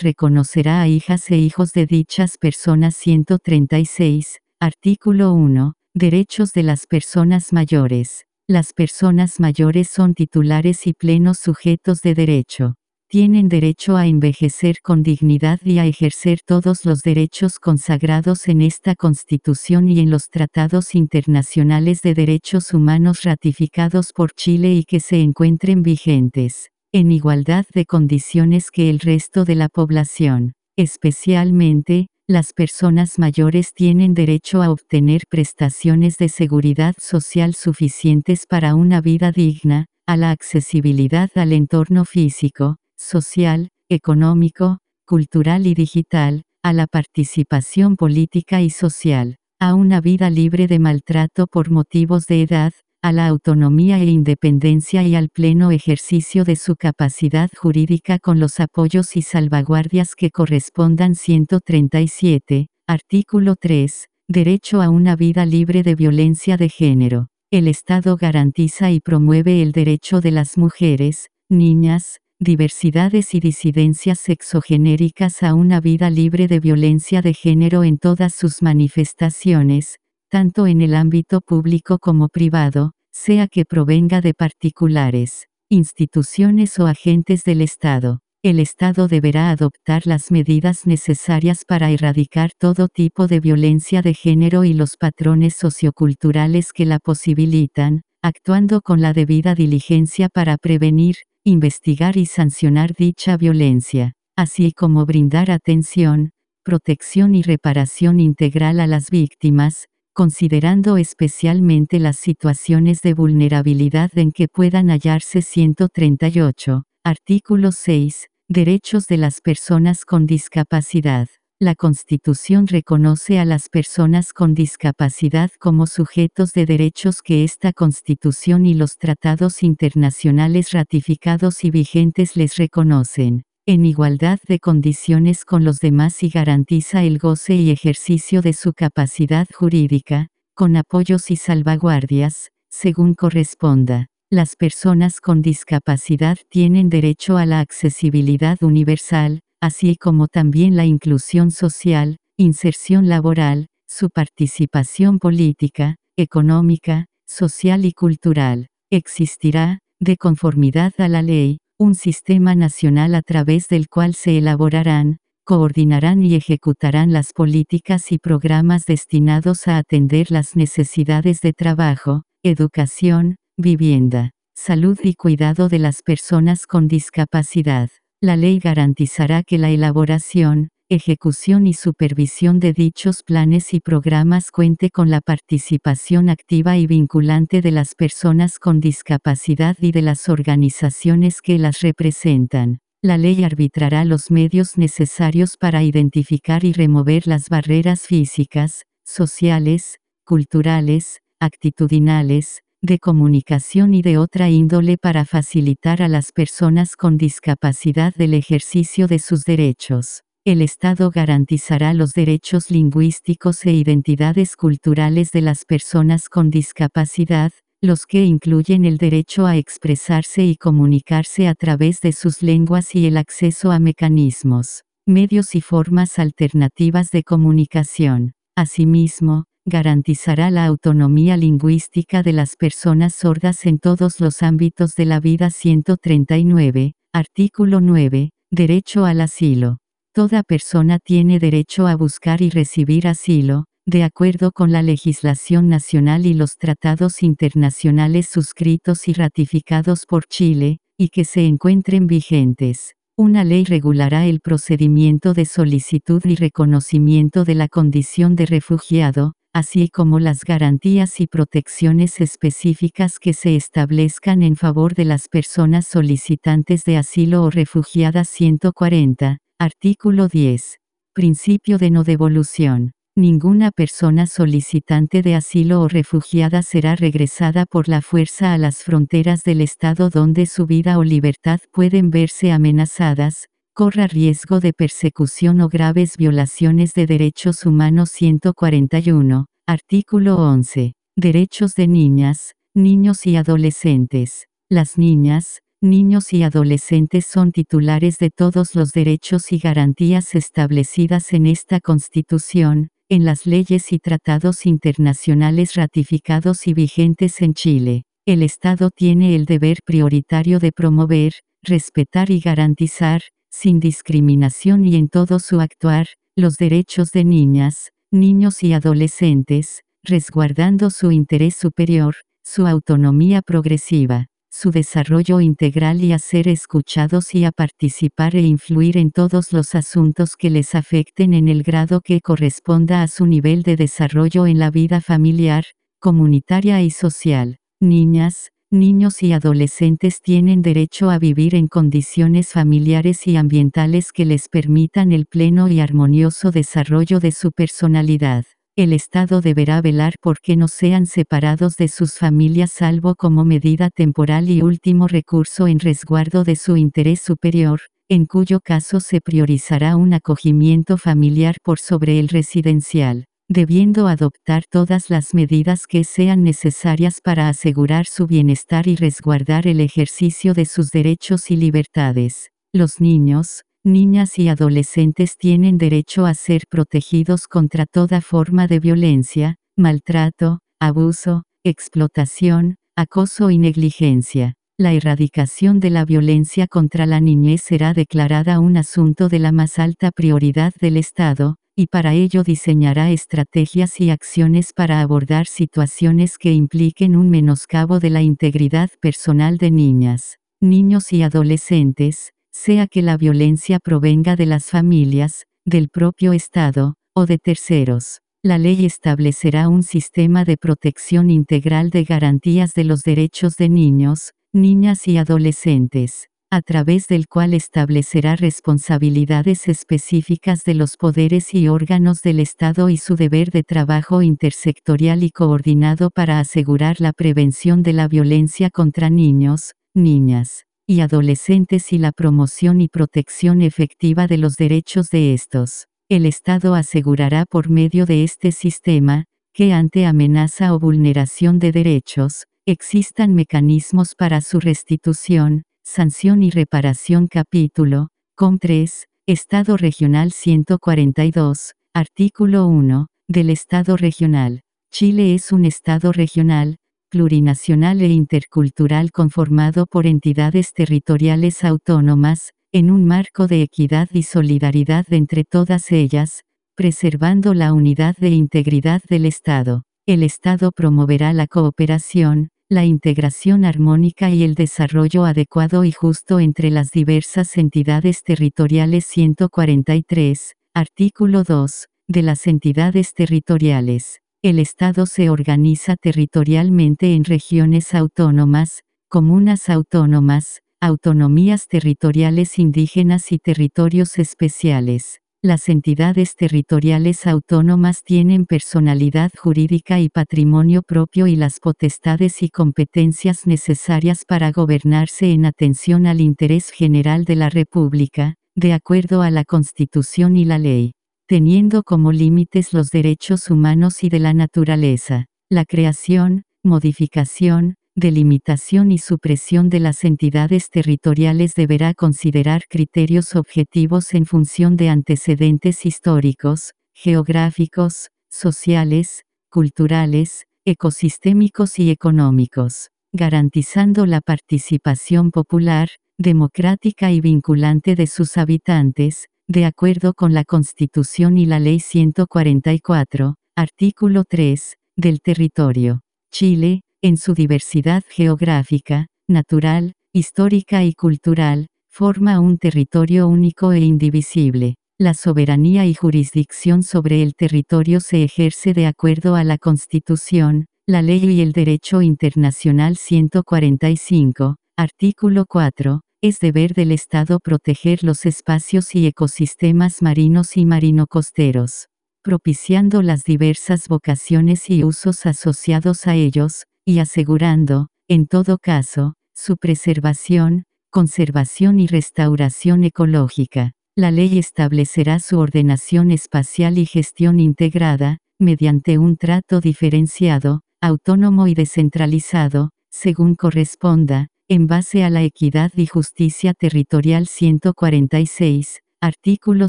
reconocerá 0.00 0.80
a 0.80 0.88
hijas 0.88 1.30
e 1.30 1.36
hijos 1.36 1.72
de 1.74 1.86
dichas 1.86 2.38
personas 2.38 2.96
136, 2.96 4.38
artículo 4.58 5.32
1, 5.32 5.74
Derechos 5.94 6.52
de 6.54 6.64
las 6.64 6.88
personas 6.88 7.52
mayores. 7.52 8.26
Las 8.48 8.72
personas 8.72 9.38
mayores 9.38 9.88
son 9.88 10.14
titulares 10.14 10.88
y 10.88 10.92
plenos 10.92 11.38
sujetos 11.38 12.02
de 12.02 12.14
derecho. 12.14 12.74
Tienen 13.08 13.48
derecho 13.48 13.96
a 13.96 14.08
envejecer 14.08 14.80
con 14.82 15.04
dignidad 15.04 15.60
y 15.64 15.78
a 15.78 15.86
ejercer 15.86 16.40
todos 16.44 16.84
los 16.84 17.02
derechos 17.02 17.60
consagrados 17.60 18.48
en 18.48 18.60
esta 18.60 18.96
Constitución 18.96 19.88
y 19.88 20.00
en 20.00 20.10
los 20.10 20.28
tratados 20.28 20.96
internacionales 20.96 22.02
de 22.02 22.14
derechos 22.14 22.74
humanos 22.74 23.22
ratificados 23.22 24.12
por 24.12 24.32
Chile 24.32 24.74
y 24.74 24.82
que 24.82 24.98
se 24.98 25.20
encuentren 25.20 25.84
vigentes, 25.84 26.72
en 26.92 27.12
igualdad 27.12 27.64
de 27.72 27.86
condiciones 27.86 28.72
que 28.72 28.90
el 28.90 28.98
resto 28.98 29.44
de 29.44 29.54
la 29.54 29.68
población. 29.68 30.54
Especialmente, 30.76 32.08
las 32.26 32.52
personas 32.52 33.20
mayores 33.20 33.72
tienen 33.72 34.14
derecho 34.14 34.64
a 34.64 34.70
obtener 34.72 35.22
prestaciones 35.30 36.18
de 36.18 36.28
seguridad 36.28 36.96
social 36.98 37.54
suficientes 37.54 38.46
para 38.48 38.74
una 38.74 39.00
vida 39.00 39.30
digna, 39.30 39.86
a 40.08 40.16
la 40.16 40.32
accesibilidad 40.32 41.30
al 41.36 41.52
entorno 41.52 42.04
físico, 42.04 42.78
social, 43.06 43.68
económico, 43.88 44.78
cultural 45.06 45.66
y 45.66 45.74
digital, 45.74 46.42
a 46.62 46.72
la 46.72 46.86
participación 46.86 47.96
política 47.96 48.60
y 48.60 48.70
social, 48.70 49.36
a 49.60 49.74
una 49.74 50.00
vida 50.00 50.28
libre 50.28 50.66
de 50.66 50.78
maltrato 50.78 51.46
por 51.46 51.70
motivos 51.70 52.26
de 52.26 52.42
edad, 52.42 52.72
a 53.02 53.12
la 53.12 53.28
autonomía 53.28 53.98
e 53.98 54.06
independencia 54.06 55.04
y 55.04 55.14
al 55.14 55.28
pleno 55.28 55.70
ejercicio 55.70 56.44
de 56.44 56.56
su 56.56 56.74
capacidad 56.74 57.48
jurídica 57.56 58.18
con 58.18 58.40
los 58.40 58.58
apoyos 58.58 59.16
y 59.16 59.22
salvaguardias 59.22 60.16
que 60.16 60.30
correspondan 60.32 61.14
137, 61.14 62.66
artículo 62.88 63.54
3, 63.54 64.08
derecho 64.28 64.82
a 64.82 64.90
una 64.90 65.14
vida 65.14 65.46
libre 65.46 65.84
de 65.84 65.94
violencia 65.94 66.56
de 66.56 66.68
género. 66.68 67.28
El 67.52 67.68
Estado 67.68 68.16
garantiza 68.16 68.90
y 68.90 68.98
promueve 68.98 69.62
el 69.62 69.70
derecho 69.70 70.20
de 70.20 70.32
las 70.32 70.58
mujeres, 70.58 71.28
niñas, 71.48 72.18
diversidades 72.38 73.34
y 73.34 73.40
disidencias 73.40 74.20
sexogenéricas 74.20 75.42
a 75.42 75.54
una 75.54 75.80
vida 75.80 76.10
libre 76.10 76.48
de 76.48 76.60
violencia 76.60 77.22
de 77.22 77.32
género 77.32 77.82
en 77.82 77.96
todas 77.98 78.34
sus 78.34 78.62
manifestaciones, 78.62 79.96
tanto 80.28 80.66
en 80.66 80.82
el 80.82 80.94
ámbito 80.94 81.40
público 81.40 81.98
como 81.98 82.28
privado, 82.28 82.92
sea 83.12 83.48
que 83.48 83.64
provenga 83.64 84.20
de 84.20 84.34
particulares, 84.34 85.46
instituciones 85.70 86.78
o 86.78 86.86
agentes 86.86 87.42
del 87.44 87.62
Estado. 87.62 88.20
El 88.42 88.60
Estado 88.60 89.08
deberá 89.08 89.50
adoptar 89.50 90.06
las 90.06 90.30
medidas 90.30 90.86
necesarias 90.86 91.64
para 91.66 91.90
erradicar 91.90 92.50
todo 92.58 92.88
tipo 92.88 93.26
de 93.26 93.40
violencia 93.40 94.02
de 94.02 94.12
género 94.12 94.64
y 94.64 94.74
los 94.74 94.98
patrones 94.98 95.56
socioculturales 95.56 96.72
que 96.74 96.84
la 96.84 96.98
posibilitan, 96.98 98.02
actuando 98.22 98.82
con 98.82 99.00
la 99.00 99.14
debida 99.14 99.54
diligencia 99.54 100.28
para 100.28 100.58
prevenir, 100.58 101.16
investigar 101.48 102.16
y 102.16 102.26
sancionar 102.26 102.92
dicha 102.94 103.36
violencia, 103.36 104.14
así 104.36 104.72
como 104.72 105.06
brindar 105.06 105.52
atención, 105.52 106.30
protección 106.64 107.36
y 107.36 107.42
reparación 107.42 108.18
integral 108.18 108.80
a 108.80 108.88
las 108.88 109.10
víctimas, 109.10 109.86
considerando 110.12 110.96
especialmente 110.96 112.00
las 112.00 112.16
situaciones 112.16 113.00
de 113.00 113.14
vulnerabilidad 113.14 114.10
en 114.18 114.32
que 114.32 114.48
puedan 114.48 114.88
hallarse 114.88 115.40
138, 115.40 116.82
artículo 117.04 117.70
6, 117.70 118.26
Derechos 118.48 119.06
de 119.06 119.16
las 119.16 119.40
personas 119.40 120.04
con 120.04 120.26
discapacidad. 120.26 121.28
La 121.58 121.74
Constitución 121.74 122.66
reconoce 122.66 123.38
a 123.38 123.46
las 123.46 123.70
personas 123.70 124.34
con 124.34 124.52
discapacidad 124.52 125.50
como 125.58 125.86
sujetos 125.86 126.52
de 126.52 126.66
derechos 126.66 127.22
que 127.22 127.44
esta 127.44 127.72
Constitución 127.72 128.66
y 128.66 128.74
los 128.74 128.98
tratados 128.98 129.62
internacionales 129.62 130.72
ratificados 130.72 131.64
y 131.64 131.70
vigentes 131.70 132.36
les 132.36 132.56
reconocen 132.56 133.44
en 133.64 133.86
igualdad 133.86 134.38
de 134.46 134.60
condiciones 134.60 135.46
con 135.46 135.64
los 135.64 135.78
demás 135.78 136.22
y 136.22 136.28
garantiza 136.28 137.04
el 137.04 137.18
goce 137.18 137.54
y 137.54 137.70
ejercicio 137.70 138.42
de 138.42 138.52
su 138.52 138.74
capacidad 138.74 139.48
jurídica, 139.50 140.28
con 140.52 140.76
apoyos 140.76 141.30
y 141.30 141.36
salvaguardias, 141.36 142.52
según 142.68 143.14
corresponda. 143.14 144.08
Las 144.28 144.56
personas 144.56 145.22
con 145.22 145.40
discapacidad 145.40 146.36
tienen 146.50 146.90
derecho 146.90 147.38
a 147.38 147.46
la 147.46 147.60
accesibilidad 147.60 148.62
universal, 148.62 149.40
así 149.60 149.96
como 149.96 150.28
también 150.28 150.76
la 150.76 150.84
inclusión 150.84 151.50
social, 151.50 152.18
inserción 152.36 153.08
laboral, 153.08 153.66
su 153.88 154.10
participación 154.10 155.18
política, 155.18 155.96
económica, 156.16 157.06
social 157.26 157.84
y 157.84 157.92
cultural. 157.92 158.68
Existirá, 158.90 159.80
de 160.00 160.16
conformidad 160.16 160.92
a 160.98 161.08
la 161.08 161.22
ley, 161.22 161.58
un 161.78 161.94
sistema 161.94 162.54
nacional 162.54 163.14
a 163.14 163.22
través 163.22 163.68
del 163.68 163.88
cual 163.88 164.14
se 164.14 164.38
elaborarán, 164.38 165.18
coordinarán 165.44 166.22
y 166.22 166.34
ejecutarán 166.34 167.12
las 167.12 167.32
políticas 167.32 168.12
y 168.12 168.18
programas 168.18 168.84
destinados 168.86 169.68
a 169.68 169.78
atender 169.78 170.30
las 170.30 170.56
necesidades 170.56 171.40
de 171.40 171.52
trabajo, 171.52 172.22
educación, 172.42 173.36
vivienda, 173.56 174.30
salud 174.54 174.98
y 175.02 175.14
cuidado 175.14 175.68
de 175.68 175.78
las 175.78 176.02
personas 176.02 176.66
con 176.66 176.88
discapacidad. 176.88 177.90
La 178.26 178.34
ley 178.34 178.58
garantizará 178.58 179.44
que 179.44 179.56
la 179.56 179.70
elaboración, 179.70 180.70
ejecución 180.88 181.68
y 181.68 181.74
supervisión 181.74 182.58
de 182.58 182.72
dichos 182.72 183.22
planes 183.22 183.72
y 183.72 183.78
programas 183.78 184.50
cuente 184.50 184.90
con 184.90 185.10
la 185.10 185.20
participación 185.20 186.28
activa 186.28 186.76
y 186.76 186.88
vinculante 186.88 187.62
de 187.62 187.70
las 187.70 187.94
personas 187.94 188.58
con 188.58 188.80
discapacidad 188.80 189.76
y 189.80 189.92
de 189.92 190.02
las 190.02 190.28
organizaciones 190.28 191.40
que 191.40 191.56
las 191.56 191.82
representan. 191.82 192.80
La 193.00 193.16
ley 193.16 193.44
arbitrará 193.44 194.04
los 194.04 194.32
medios 194.32 194.76
necesarios 194.76 195.56
para 195.56 195.84
identificar 195.84 196.64
y 196.64 196.72
remover 196.72 197.28
las 197.28 197.48
barreras 197.48 198.08
físicas, 198.08 198.86
sociales, 199.04 200.00
culturales, 200.24 201.20
actitudinales, 201.38 202.64
de 202.86 202.98
comunicación 202.98 203.92
y 203.92 204.00
de 204.00 204.16
otra 204.16 204.48
índole 204.48 204.96
para 204.96 205.24
facilitar 205.24 206.00
a 206.00 206.08
las 206.08 206.32
personas 206.32 206.96
con 206.96 207.18
discapacidad 207.18 208.14
el 208.18 208.32
ejercicio 208.32 209.06
de 209.06 209.18
sus 209.18 209.44
derechos. 209.44 210.22
El 210.46 210.62
Estado 210.62 211.10
garantizará 211.10 211.92
los 211.92 212.12
derechos 212.12 212.70
lingüísticos 212.70 213.66
e 213.66 213.72
identidades 213.72 214.56
culturales 214.56 215.32
de 215.32 215.40
las 215.40 215.64
personas 215.64 216.28
con 216.28 216.50
discapacidad, 216.50 217.52
los 217.82 218.06
que 218.06 218.24
incluyen 218.24 218.84
el 218.84 218.96
derecho 218.96 219.46
a 219.46 219.56
expresarse 219.56 220.44
y 220.44 220.56
comunicarse 220.56 221.48
a 221.48 221.54
través 221.54 222.00
de 222.00 222.12
sus 222.12 222.42
lenguas 222.42 222.94
y 222.94 223.06
el 223.06 223.16
acceso 223.16 223.72
a 223.72 223.78
mecanismos, 223.78 224.82
medios 225.04 225.54
y 225.54 225.60
formas 225.60 226.18
alternativas 226.18 227.10
de 227.10 227.24
comunicación. 227.24 228.32
Asimismo, 228.56 229.44
garantizará 229.66 230.52
la 230.52 230.64
autonomía 230.64 231.36
lingüística 231.36 232.22
de 232.22 232.32
las 232.32 232.54
personas 232.54 233.16
sordas 233.16 233.66
en 233.66 233.78
todos 233.78 234.20
los 234.20 234.44
ámbitos 234.44 234.94
de 234.94 235.06
la 235.06 235.18
vida 235.18 235.50
139, 235.50 236.94
artículo 237.12 237.80
9, 237.80 238.30
derecho 238.52 239.04
al 239.04 239.20
asilo. 239.20 239.78
Toda 240.14 240.44
persona 240.44 241.00
tiene 241.00 241.40
derecho 241.40 241.88
a 241.88 241.96
buscar 241.96 242.42
y 242.42 242.50
recibir 242.50 243.08
asilo, 243.08 243.64
de 243.86 244.04
acuerdo 244.04 244.52
con 244.52 244.70
la 244.70 244.82
legislación 244.82 245.68
nacional 245.68 246.26
y 246.26 246.34
los 246.34 246.56
tratados 246.56 247.24
internacionales 247.24 248.28
suscritos 248.28 249.08
y 249.08 249.14
ratificados 249.14 250.06
por 250.06 250.26
Chile, 250.26 250.78
y 250.96 251.08
que 251.08 251.24
se 251.24 251.44
encuentren 251.44 252.06
vigentes. 252.06 252.94
Una 253.18 253.44
ley 253.44 253.64
regulará 253.64 254.26
el 254.26 254.40
procedimiento 254.40 255.34
de 255.34 255.44
solicitud 255.44 256.22
y 256.24 256.36
reconocimiento 256.36 257.44
de 257.44 257.54
la 257.54 257.66
condición 257.66 258.36
de 258.36 258.46
refugiado, 258.46 259.32
así 259.56 259.88
como 259.88 260.20
las 260.20 260.44
garantías 260.44 261.18
y 261.18 261.26
protecciones 261.26 262.20
específicas 262.20 263.18
que 263.18 263.32
se 263.32 263.56
establezcan 263.56 264.42
en 264.42 264.54
favor 264.54 264.94
de 264.94 265.06
las 265.06 265.28
personas 265.28 265.86
solicitantes 265.86 266.84
de 266.84 266.98
asilo 266.98 267.42
o 267.42 267.48
refugiadas 267.48 268.28
140, 268.28 269.38
artículo 269.58 270.28
10. 270.28 270.76
Principio 271.14 271.78
de 271.78 271.90
no 271.90 272.04
devolución. 272.04 272.92
Ninguna 273.16 273.70
persona 273.70 274.26
solicitante 274.26 275.22
de 275.22 275.36
asilo 275.36 275.80
o 275.80 275.88
refugiada 275.88 276.60
será 276.60 276.94
regresada 276.94 277.64
por 277.64 277.88
la 277.88 278.02
fuerza 278.02 278.52
a 278.52 278.58
las 278.58 278.84
fronteras 278.84 279.42
del 279.42 279.62
Estado 279.62 280.10
donde 280.10 280.44
su 280.44 280.66
vida 280.66 280.98
o 280.98 281.02
libertad 281.02 281.60
pueden 281.72 282.10
verse 282.10 282.52
amenazadas, 282.52 283.48
corra 283.76 284.06
riesgo 284.06 284.58
de 284.58 284.72
persecución 284.72 285.60
o 285.60 285.68
graves 285.68 286.16
violaciones 286.16 286.94
de 286.94 287.06
derechos 287.06 287.66
humanos 287.66 288.08
141, 288.08 289.44
artículo 289.66 290.36
11. 290.36 290.94
Derechos 291.14 291.74
de 291.74 291.86
niñas, 291.86 292.54
niños 292.74 293.26
y 293.26 293.36
adolescentes. 293.36 294.46
Las 294.70 294.96
niñas, 294.96 295.60
niños 295.82 296.32
y 296.32 296.42
adolescentes 296.42 297.26
son 297.26 297.52
titulares 297.52 298.16
de 298.16 298.30
todos 298.30 298.74
los 298.74 298.92
derechos 298.92 299.52
y 299.52 299.58
garantías 299.58 300.34
establecidas 300.34 301.34
en 301.34 301.44
esta 301.44 301.80
Constitución, 301.80 302.88
en 303.10 303.26
las 303.26 303.44
leyes 303.44 303.92
y 303.92 303.98
tratados 303.98 304.64
internacionales 304.64 305.74
ratificados 305.74 306.66
y 306.66 306.72
vigentes 306.72 307.42
en 307.42 307.52
Chile. 307.52 308.04
El 308.24 308.42
Estado 308.42 308.88
tiene 308.88 309.36
el 309.36 309.44
deber 309.44 309.80
prioritario 309.84 310.60
de 310.60 310.72
promover, 310.72 311.34
respetar 311.62 312.30
y 312.30 312.40
garantizar, 312.40 313.20
sin 313.50 313.80
discriminación 313.80 314.84
y 314.84 314.96
en 314.96 315.08
todo 315.08 315.38
su 315.38 315.60
actuar, 315.60 316.08
los 316.36 316.56
derechos 316.56 317.12
de 317.12 317.24
niñas, 317.24 317.90
niños 318.10 318.62
y 318.62 318.72
adolescentes, 318.72 319.82
resguardando 320.02 320.90
su 320.90 321.12
interés 321.12 321.56
superior, 321.56 322.16
su 322.44 322.66
autonomía 322.66 323.42
progresiva 323.42 324.26
su 324.56 324.70
desarrollo 324.70 325.42
integral 325.42 326.02
y 326.02 326.12
a 326.14 326.18
ser 326.18 326.48
escuchados 326.48 327.34
y 327.34 327.44
a 327.44 327.52
participar 327.52 328.34
e 328.36 328.40
influir 328.40 328.96
en 328.96 329.10
todos 329.10 329.52
los 329.52 329.74
asuntos 329.74 330.34
que 330.34 330.48
les 330.48 330.74
afecten 330.74 331.34
en 331.34 331.48
el 331.48 331.62
grado 331.62 332.00
que 332.00 332.22
corresponda 332.22 333.02
a 333.02 333.08
su 333.08 333.26
nivel 333.26 333.62
de 333.62 333.76
desarrollo 333.76 334.46
en 334.46 334.58
la 334.58 334.70
vida 334.70 335.02
familiar, 335.02 335.66
comunitaria 336.00 336.80
y 336.80 336.90
social. 336.90 337.58
Niñas, 337.80 338.50
niños 338.70 339.22
y 339.22 339.32
adolescentes 339.32 340.20
tienen 340.20 340.62
derecho 340.62 341.10
a 341.10 341.18
vivir 341.18 341.54
en 341.54 341.68
condiciones 341.68 342.52
familiares 342.52 343.26
y 343.26 343.36
ambientales 343.36 344.12
que 344.12 344.24
les 344.24 344.48
permitan 344.48 345.12
el 345.12 345.26
pleno 345.26 345.68
y 345.68 345.80
armonioso 345.80 346.50
desarrollo 346.50 347.20
de 347.20 347.32
su 347.32 347.52
personalidad. 347.52 348.44
El 348.76 348.92
Estado 348.92 349.40
deberá 349.40 349.80
velar 349.80 350.14
por 350.20 350.40
que 350.40 350.56
no 350.56 350.68
sean 350.68 351.06
separados 351.06 351.76
de 351.76 351.88
sus 351.88 352.14
familias 352.14 352.72
salvo 352.72 353.14
como 353.14 353.44
medida 353.44 353.88
temporal 353.88 354.50
y 354.50 354.60
último 354.60 355.08
recurso 355.08 355.66
en 355.66 355.78
resguardo 355.78 356.44
de 356.44 356.56
su 356.56 356.76
interés 356.76 357.20
superior, 357.20 357.80
en 358.08 358.26
cuyo 358.26 358.60
caso 358.60 359.00
se 359.00 359.20
priorizará 359.20 359.96
un 359.96 360.12
acogimiento 360.12 360.98
familiar 360.98 361.56
por 361.62 361.78
sobre 361.78 362.18
el 362.18 362.28
residencial, 362.28 363.24
debiendo 363.48 364.08
adoptar 364.08 364.64
todas 364.68 365.08
las 365.08 365.32
medidas 365.32 365.86
que 365.86 366.04
sean 366.04 366.42
necesarias 366.42 367.20
para 367.22 367.48
asegurar 367.48 368.06
su 368.06 368.26
bienestar 368.26 368.88
y 368.88 368.96
resguardar 368.96 369.66
el 369.66 369.80
ejercicio 369.80 370.52
de 370.52 370.66
sus 370.66 370.90
derechos 370.90 371.50
y 371.50 371.56
libertades. 371.56 372.50
Los 372.72 373.00
niños, 373.00 373.62
niñas 373.84 374.38
y 374.38 374.48
adolescentes 374.48 375.36
tienen 375.36 375.78
derecho 375.78 376.26
a 376.26 376.34
ser 376.34 376.64
protegidos 376.68 377.46
contra 377.46 377.86
toda 377.86 378.20
forma 378.20 378.66
de 378.66 378.80
violencia, 378.80 379.56
maltrato, 379.76 380.58
abuso, 380.80 381.44
explotación, 381.64 382.76
acoso 382.96 383.50
y 383.50 383.58
negligencia. 383.58 384.54
La 384.78 384.92
erradicación 384.92 385.80
de 385.80 385.90
la 385.90 386.04
violencia 386.04 386.66
contra 386.66 387.06
la 387.06 387.20
niñez 387.20 387.62
será 387.62 387.94
declarada 387.94 388.60
un 388.60 388.76
asunto 388.76 389.28
de 389.28 389.38
la 389.38 389.52
más 389.52 389.78
alta 389.78 390.10
prioridad 390.10 390.74
del 390.80 390.98
Estado, 390.98 391.56
y 391.76 391.88
para 391.88 392.14
ello 392.14 392.42
diseñará 392.42 393.10
estrategias 393.10 394.00
y 394.00 394.08
acciones 394.08 394.72
para 394.72 395.02
abordar 395.02 395.46
situaciones 395.46 396.38
que 396.38 396.52
impliquen 396.52 397.14
un 397.16 397.28
menoscabo 397.28 398.00
de 398.00 398.08
la 398.08 398.22
integridad 398.22 398.88
personal 399.00 399.58
de 399.58 399.70
niñas, 399.70 400.38
niños 400.58 401.12
y 401.12 401.22
adolescentes, 401.22 402.32
sea 402.50 402.86
que 402.86 403.02
la 403.02 403.18
violencia 403.18 403.78
provenga 403.78 404.36
de 404.36 404.46
las 404.46 404.70
familias, 404.70 405.44
del 405.66 405.90
propio 405.90 406.32
Estado, 406.32 406.94
o 407.14 407.26
de 407.26 407.36
terceros. 407.36 408.20
La 408.42 408.56
ley 408.56 408.86
establecerá 408.86 409.68
un 409.68 409.82
sistema 409.82 410.44
de 410.44 410.56
protección 410.56 411.30
integral 411.30 411.90
de 411.90 412.04
garantías 412.04 412.72
de 412.72 412.84
los 412.84 413.02
derechos 413.02 413.56
de 413.56 413.68
niños, 413.68 414.32
niñas 414.54 415.06
y 415.08 415.18
adolescentes, 415.18 416.28
a 416.56 416.62
través 416.62 417.06
del 417.06 417.28
cual 417.28 417.52
establecerá 417.52 418.34
responsabilidades 418.34 419.68
específicas 419.68 420.64
de 420.64 420.72
los 420.72 420.96
poderes 420.96 421.52
y 421.52 421.68
órganos 421.68 422.22
del 422.22 422.40
Estado 422.40 422.88
y 422.88 422.96
su 422.96 423.14
deber 423.14 423.50
de 423.50 423.62
trabajo 423.62 424.22
intersectorial 424.22 425.22
y 425.22 425.30
coordinado 425.30 426.08
para 426.10 426.40
asegurar 426.40 426.98
la 426.98 427.12
prevención 427.12 427.82
de 427.82 427.92
la 427.92 428.08
violencia 428.08 428.70
contra 428.70 429.10
niños, 429.10 429.72
niñas, 429.94 430.64
y 430.86 431.00
adolescentes 431.00 431.92
y 431.92 431.98
la 431.98 432.10
promoción 432.10 432.80
y 432.80 432.88
protección 432.88 433.60
efectiva 433.60 434.26
de 434.26 434.38
los 434.38 434.56
derechos 434.56 435.10
de 435.10 435.34
estos. 435.34 435.88
El 436.08 436.24
Estado 436.24 436.74
asegurará 436.74 437.44
por 437.44 437.68
medio 437.68 438.06
de 438.06 438.24
este 438.24 438.50
sistema, 438.50 439.26
que 439.52 439.74
ante 439.74 440.06
amenaza 440.06 440.72
o 440.72 440.78
vulneración 440.78 441.58
de 441.58 441.72
derechos, 441.72 442.44
existan 442.64 443.34
mecanismos 443.34 444.14
para 444.14 444.40
su 444.40 444.58
restitución, 444.58 445.64
sanción 445.96 446.42
y 446.42 446.50
reparación. 446.50 447.26
Capítulo, 447.26 448.08
COM 448.34 448.58
3, 448.58 449.06
Estado 449.26 449.78
Regional 449.78 450.30
142, 450.32 451.72
artículo 451.94 452.66
1, 452.66 453.06
del 453.28 453.48
Estado 453.48 453.96
Regional. 453.96 454.60
Chile 454.92 455.34
es 455.34 455.52
un 455.52 455.64
Estado 455.64 456.12
regional, 456.12 456.76
plurinacional 457.08 458.02
e 458.02 458.08
intercultural 458.08 459.10
conformado 459.10 459.86
por 459.86 460.06
entidades 460.06 460.74
territoriales 460.74 461.64
autónomas, 461.64 462.50
en 462.72 462.90
un 462.90 463.06
marco 463.06 463.46
de 463.46 463.62
equidad 463.62 464.10
y 464.12 464.24
solidaridad 464.24 465.06
entre 465.10 465.44
todas 465.44 465.92
ellas, 465.92 466.42
preservando 466.74 467.54
la 467.54 467.72
unidad 467.72 468.16
e 468.20 468.30
integridad 468.30 469.02
del 469.08 469.24
Estado. 469.24 469.84
El 470.04 470.22
Estado 470.22 470.72
promoverá 470.72 471.32
la 471.32 471.46
cooperación, 471.46 472.50
la 472.68 472.84
integración 472.84 473.64
armónica 473.64 474.30
y 474.30 474.42
el 474.42 474.56
desarrollo 474.56 475.24
adecuado 475.24 475.84
y 475.84 475.92
justo 475.92 476.40
entre 476.40 476.70
las 476.70 476.90
diversas 476.90 477.56
entidades 477.58 478.24
territoriales 478.24 479.06
143, 479.06 480.56
artículo 480.74 481.44
2, 481.44 481.86
de 482.08 482.22
las 482.22 482.48
entidades 482.48 483.14
territoriales. 483.14 484.20
El 484.42 484.58
Estado 484.58 485.06
se 485.06 485.30
organiza 485.30 485.94
territorialmente 485.94 487.14
en 487.14 487.24
regiones 487.24 487.94
autónomas, 487.94 488.82
comunas 489.08 489.68
autónomas, 489.68 490.60
autonomías 490.80 491.68
territoriales 491.68 492.58
indígenas 492.58 493.30
y 493.30 493.38
territorios 493.38 494.18
especiales. 494.18 495.20
Las 495.46 495.68
entidades 495.68 496.34
territoriales 496.34 497.24
autónomas 497.24 498.02
tienen 498.02 498.46
personalidad 498.46 499.30
jurídica 499.38 500.00
y 500.00 500.08
patrimonio 500.08 500.82
propio 500.82 501.28
y 501.28 501.36
las 501.36 501.60
potestades 501.60 502.42
y 502.42 502.48
competencias 502.48 503.46
necesarias 503.46 504.24
para 504.26 504.50
gobernarse 504.50 505.30
en 505.30 505.46
atención 505.46 506.08
al 506.08 506.20
interés 506.20 506.70
general 506.70 507.24
de 507.24 507.36
la 507.36 507.48
República, 507.48 508.34
de 508.56 508.72
acuerdo 508.72 509.22
a 509.22 509.30
la 509.30 509.44
Constitución 509.44 510.36
y 510.36 510.44
la 510.44 510.58
ley 510.58 510.94
teniendo 511.28 511.84
como 511.84 512.10
límites 512.10 512.72
los 512.72 512.90
derechos 512.90 513.48
humanos 513.48 514.02
y 514.02 514.08
de 514.08 514.18
la 514.18 514.34
naturaleza, 514.34 515.26
la 515.48 515.64
creación, 515.64 516.42
modificación, 516.64 517.76
delimitación 517.96 518.92
y 518.92 518.98
supresión 518.98 519.70
de 519.70 519.80
las 519.80 520.04
entidades 520.04 520.68
territoriales 520.68 521.54
deberá 521.54 521.94
considerar 521.94 522.64
criterios 522.68 523.34
objetivos 523.34 524.12
en 524.12 524.26
función 524.26 524.76
de 524.76 524.90
antecedentes 524.90 525.86
históricos, 525.86 526.74
geográficos, 526.94 528.10
sociales, 528.30 529.24
culturales, 529.50 530.44
ecosistémicos 530.66 531.78
y 531.78 531.90
económicos, 531.90 532.90
garantizando 533.12 534.04
la 534.04 534.20
participación 534.20 535.30
popular, 535.30 535.88
democrática 536.18 537.12
y 537.12 537.22
vinculante 537.22 537.94
de 537.94 538.06
sus 538.06 538.36
habitantes, 538.36 539.26
de 539.48 539.64
acuerdo 539.64 540.12
con 540.12 540.34
la 540.34 540.44
Constitución 540.44 541.38
y 541.38 541.46
la 541.46 541.60
Ley 541.60 541.80
144, 541.80 543.36
Artículo 543.56 544.24
3. 544.24 544.76
Del 544.96 545.20
territorio. 545.20 546.00
Chile, 546.32 546.82
en 547.06 547.16
su 547.16 547.34
diversidad 547.34 548.02
geográfica, 548.08 549.06
natural, 549.28 549.92
histórica 550.12 550.82
y 550.82 550.92
cultural, 550.92 551.68
forma 551.88 552.40
un 552.40 552.58
territorio 552.58 553.28
único 553.28 553.72
e 553.72 553.78
indivisible. 553.78 554.74
La 554.98 555.14
soberanía 555.14 555.86
y 555.86 555.94
jurisdicción 555.94 556.82
sobre 556.82 557.22
el 557.22 557.34
territorio 557.34 558.00
se 558.00 558.24
ejerce 558.24 558.74
de 558.74 558.86
acuerdo 558.86 559.36
a 559.36 559.44
la 559.44 559.56
Constitución, 559.56 560.66
la 560.88 561.00
ley 561.00 561.24
y 561.24 561.42
el 561.42 561.52
derecho 561.52 562.02
internacional 562.02 562.96
145, 562.96 564.56
artículo 564.76 565.46
4, 565.46 566.00
es 566.22 566.40
deber 566.40 566.74
del 566.74 566.90
Estado 566.90 567.38
proteger 567.38 568.02
los 568.02 568.26
espacios 568.26 568.96
y 568.96 569.06
ecosistemas 569.06 570.02
marinos 570.02 570.56
y 570.56 570.66
marinocosteros 570.66 571.86
propiciando 572.26 573.02
las 573.02 573.22
diversas 573.22 573.86
vocaciones 573.86 574.68
y 574.68 574.82
usos 574.82 575.26
asociados 575.26 576.08
a 576.08 576.16
ellos, 576.16 576.64
y 576.86 577.00
asegurando, 577.00 577.88
en 578.08 578.26
todo 578.26 578.58
caso, 578.58 579.14
su 579.34 579.56
preservación, 579.56 580.64
conservación 580.90 581.80
y 581.80 581.88
restauración 581.88 582.84
ecológica. 582.84 583.72
La 583.96 584.10
ley 584.10 584.38
establecerá 584.38 585.18
su 585.18 585.38
ordenación 585.38 586.10
espacial 586.10 586.78
y 586.78 586.86
gestión 586.86 587.40
integrada, 587.40 588.18
mediante 588.38 588.98
un 588.98 589.16
trato 589.16 589.60
diferenciado, 589.60 590.60
autónomo 590.80 591.48
y 591.48 591.54
descentralizado, 591.54 592.70
según 592.90 593.34
corresponda, 593.34 594.28
en 594.48 594.66
base 594.68 595.02
a 595.02 595.10
la 595.10 595.22
equidad 595.22 595.72
y 595.74 595.86
justicia 595.86 596.54
territorial 596.54 597.26
146, 597.26 598.80
artículo 599.00 599.68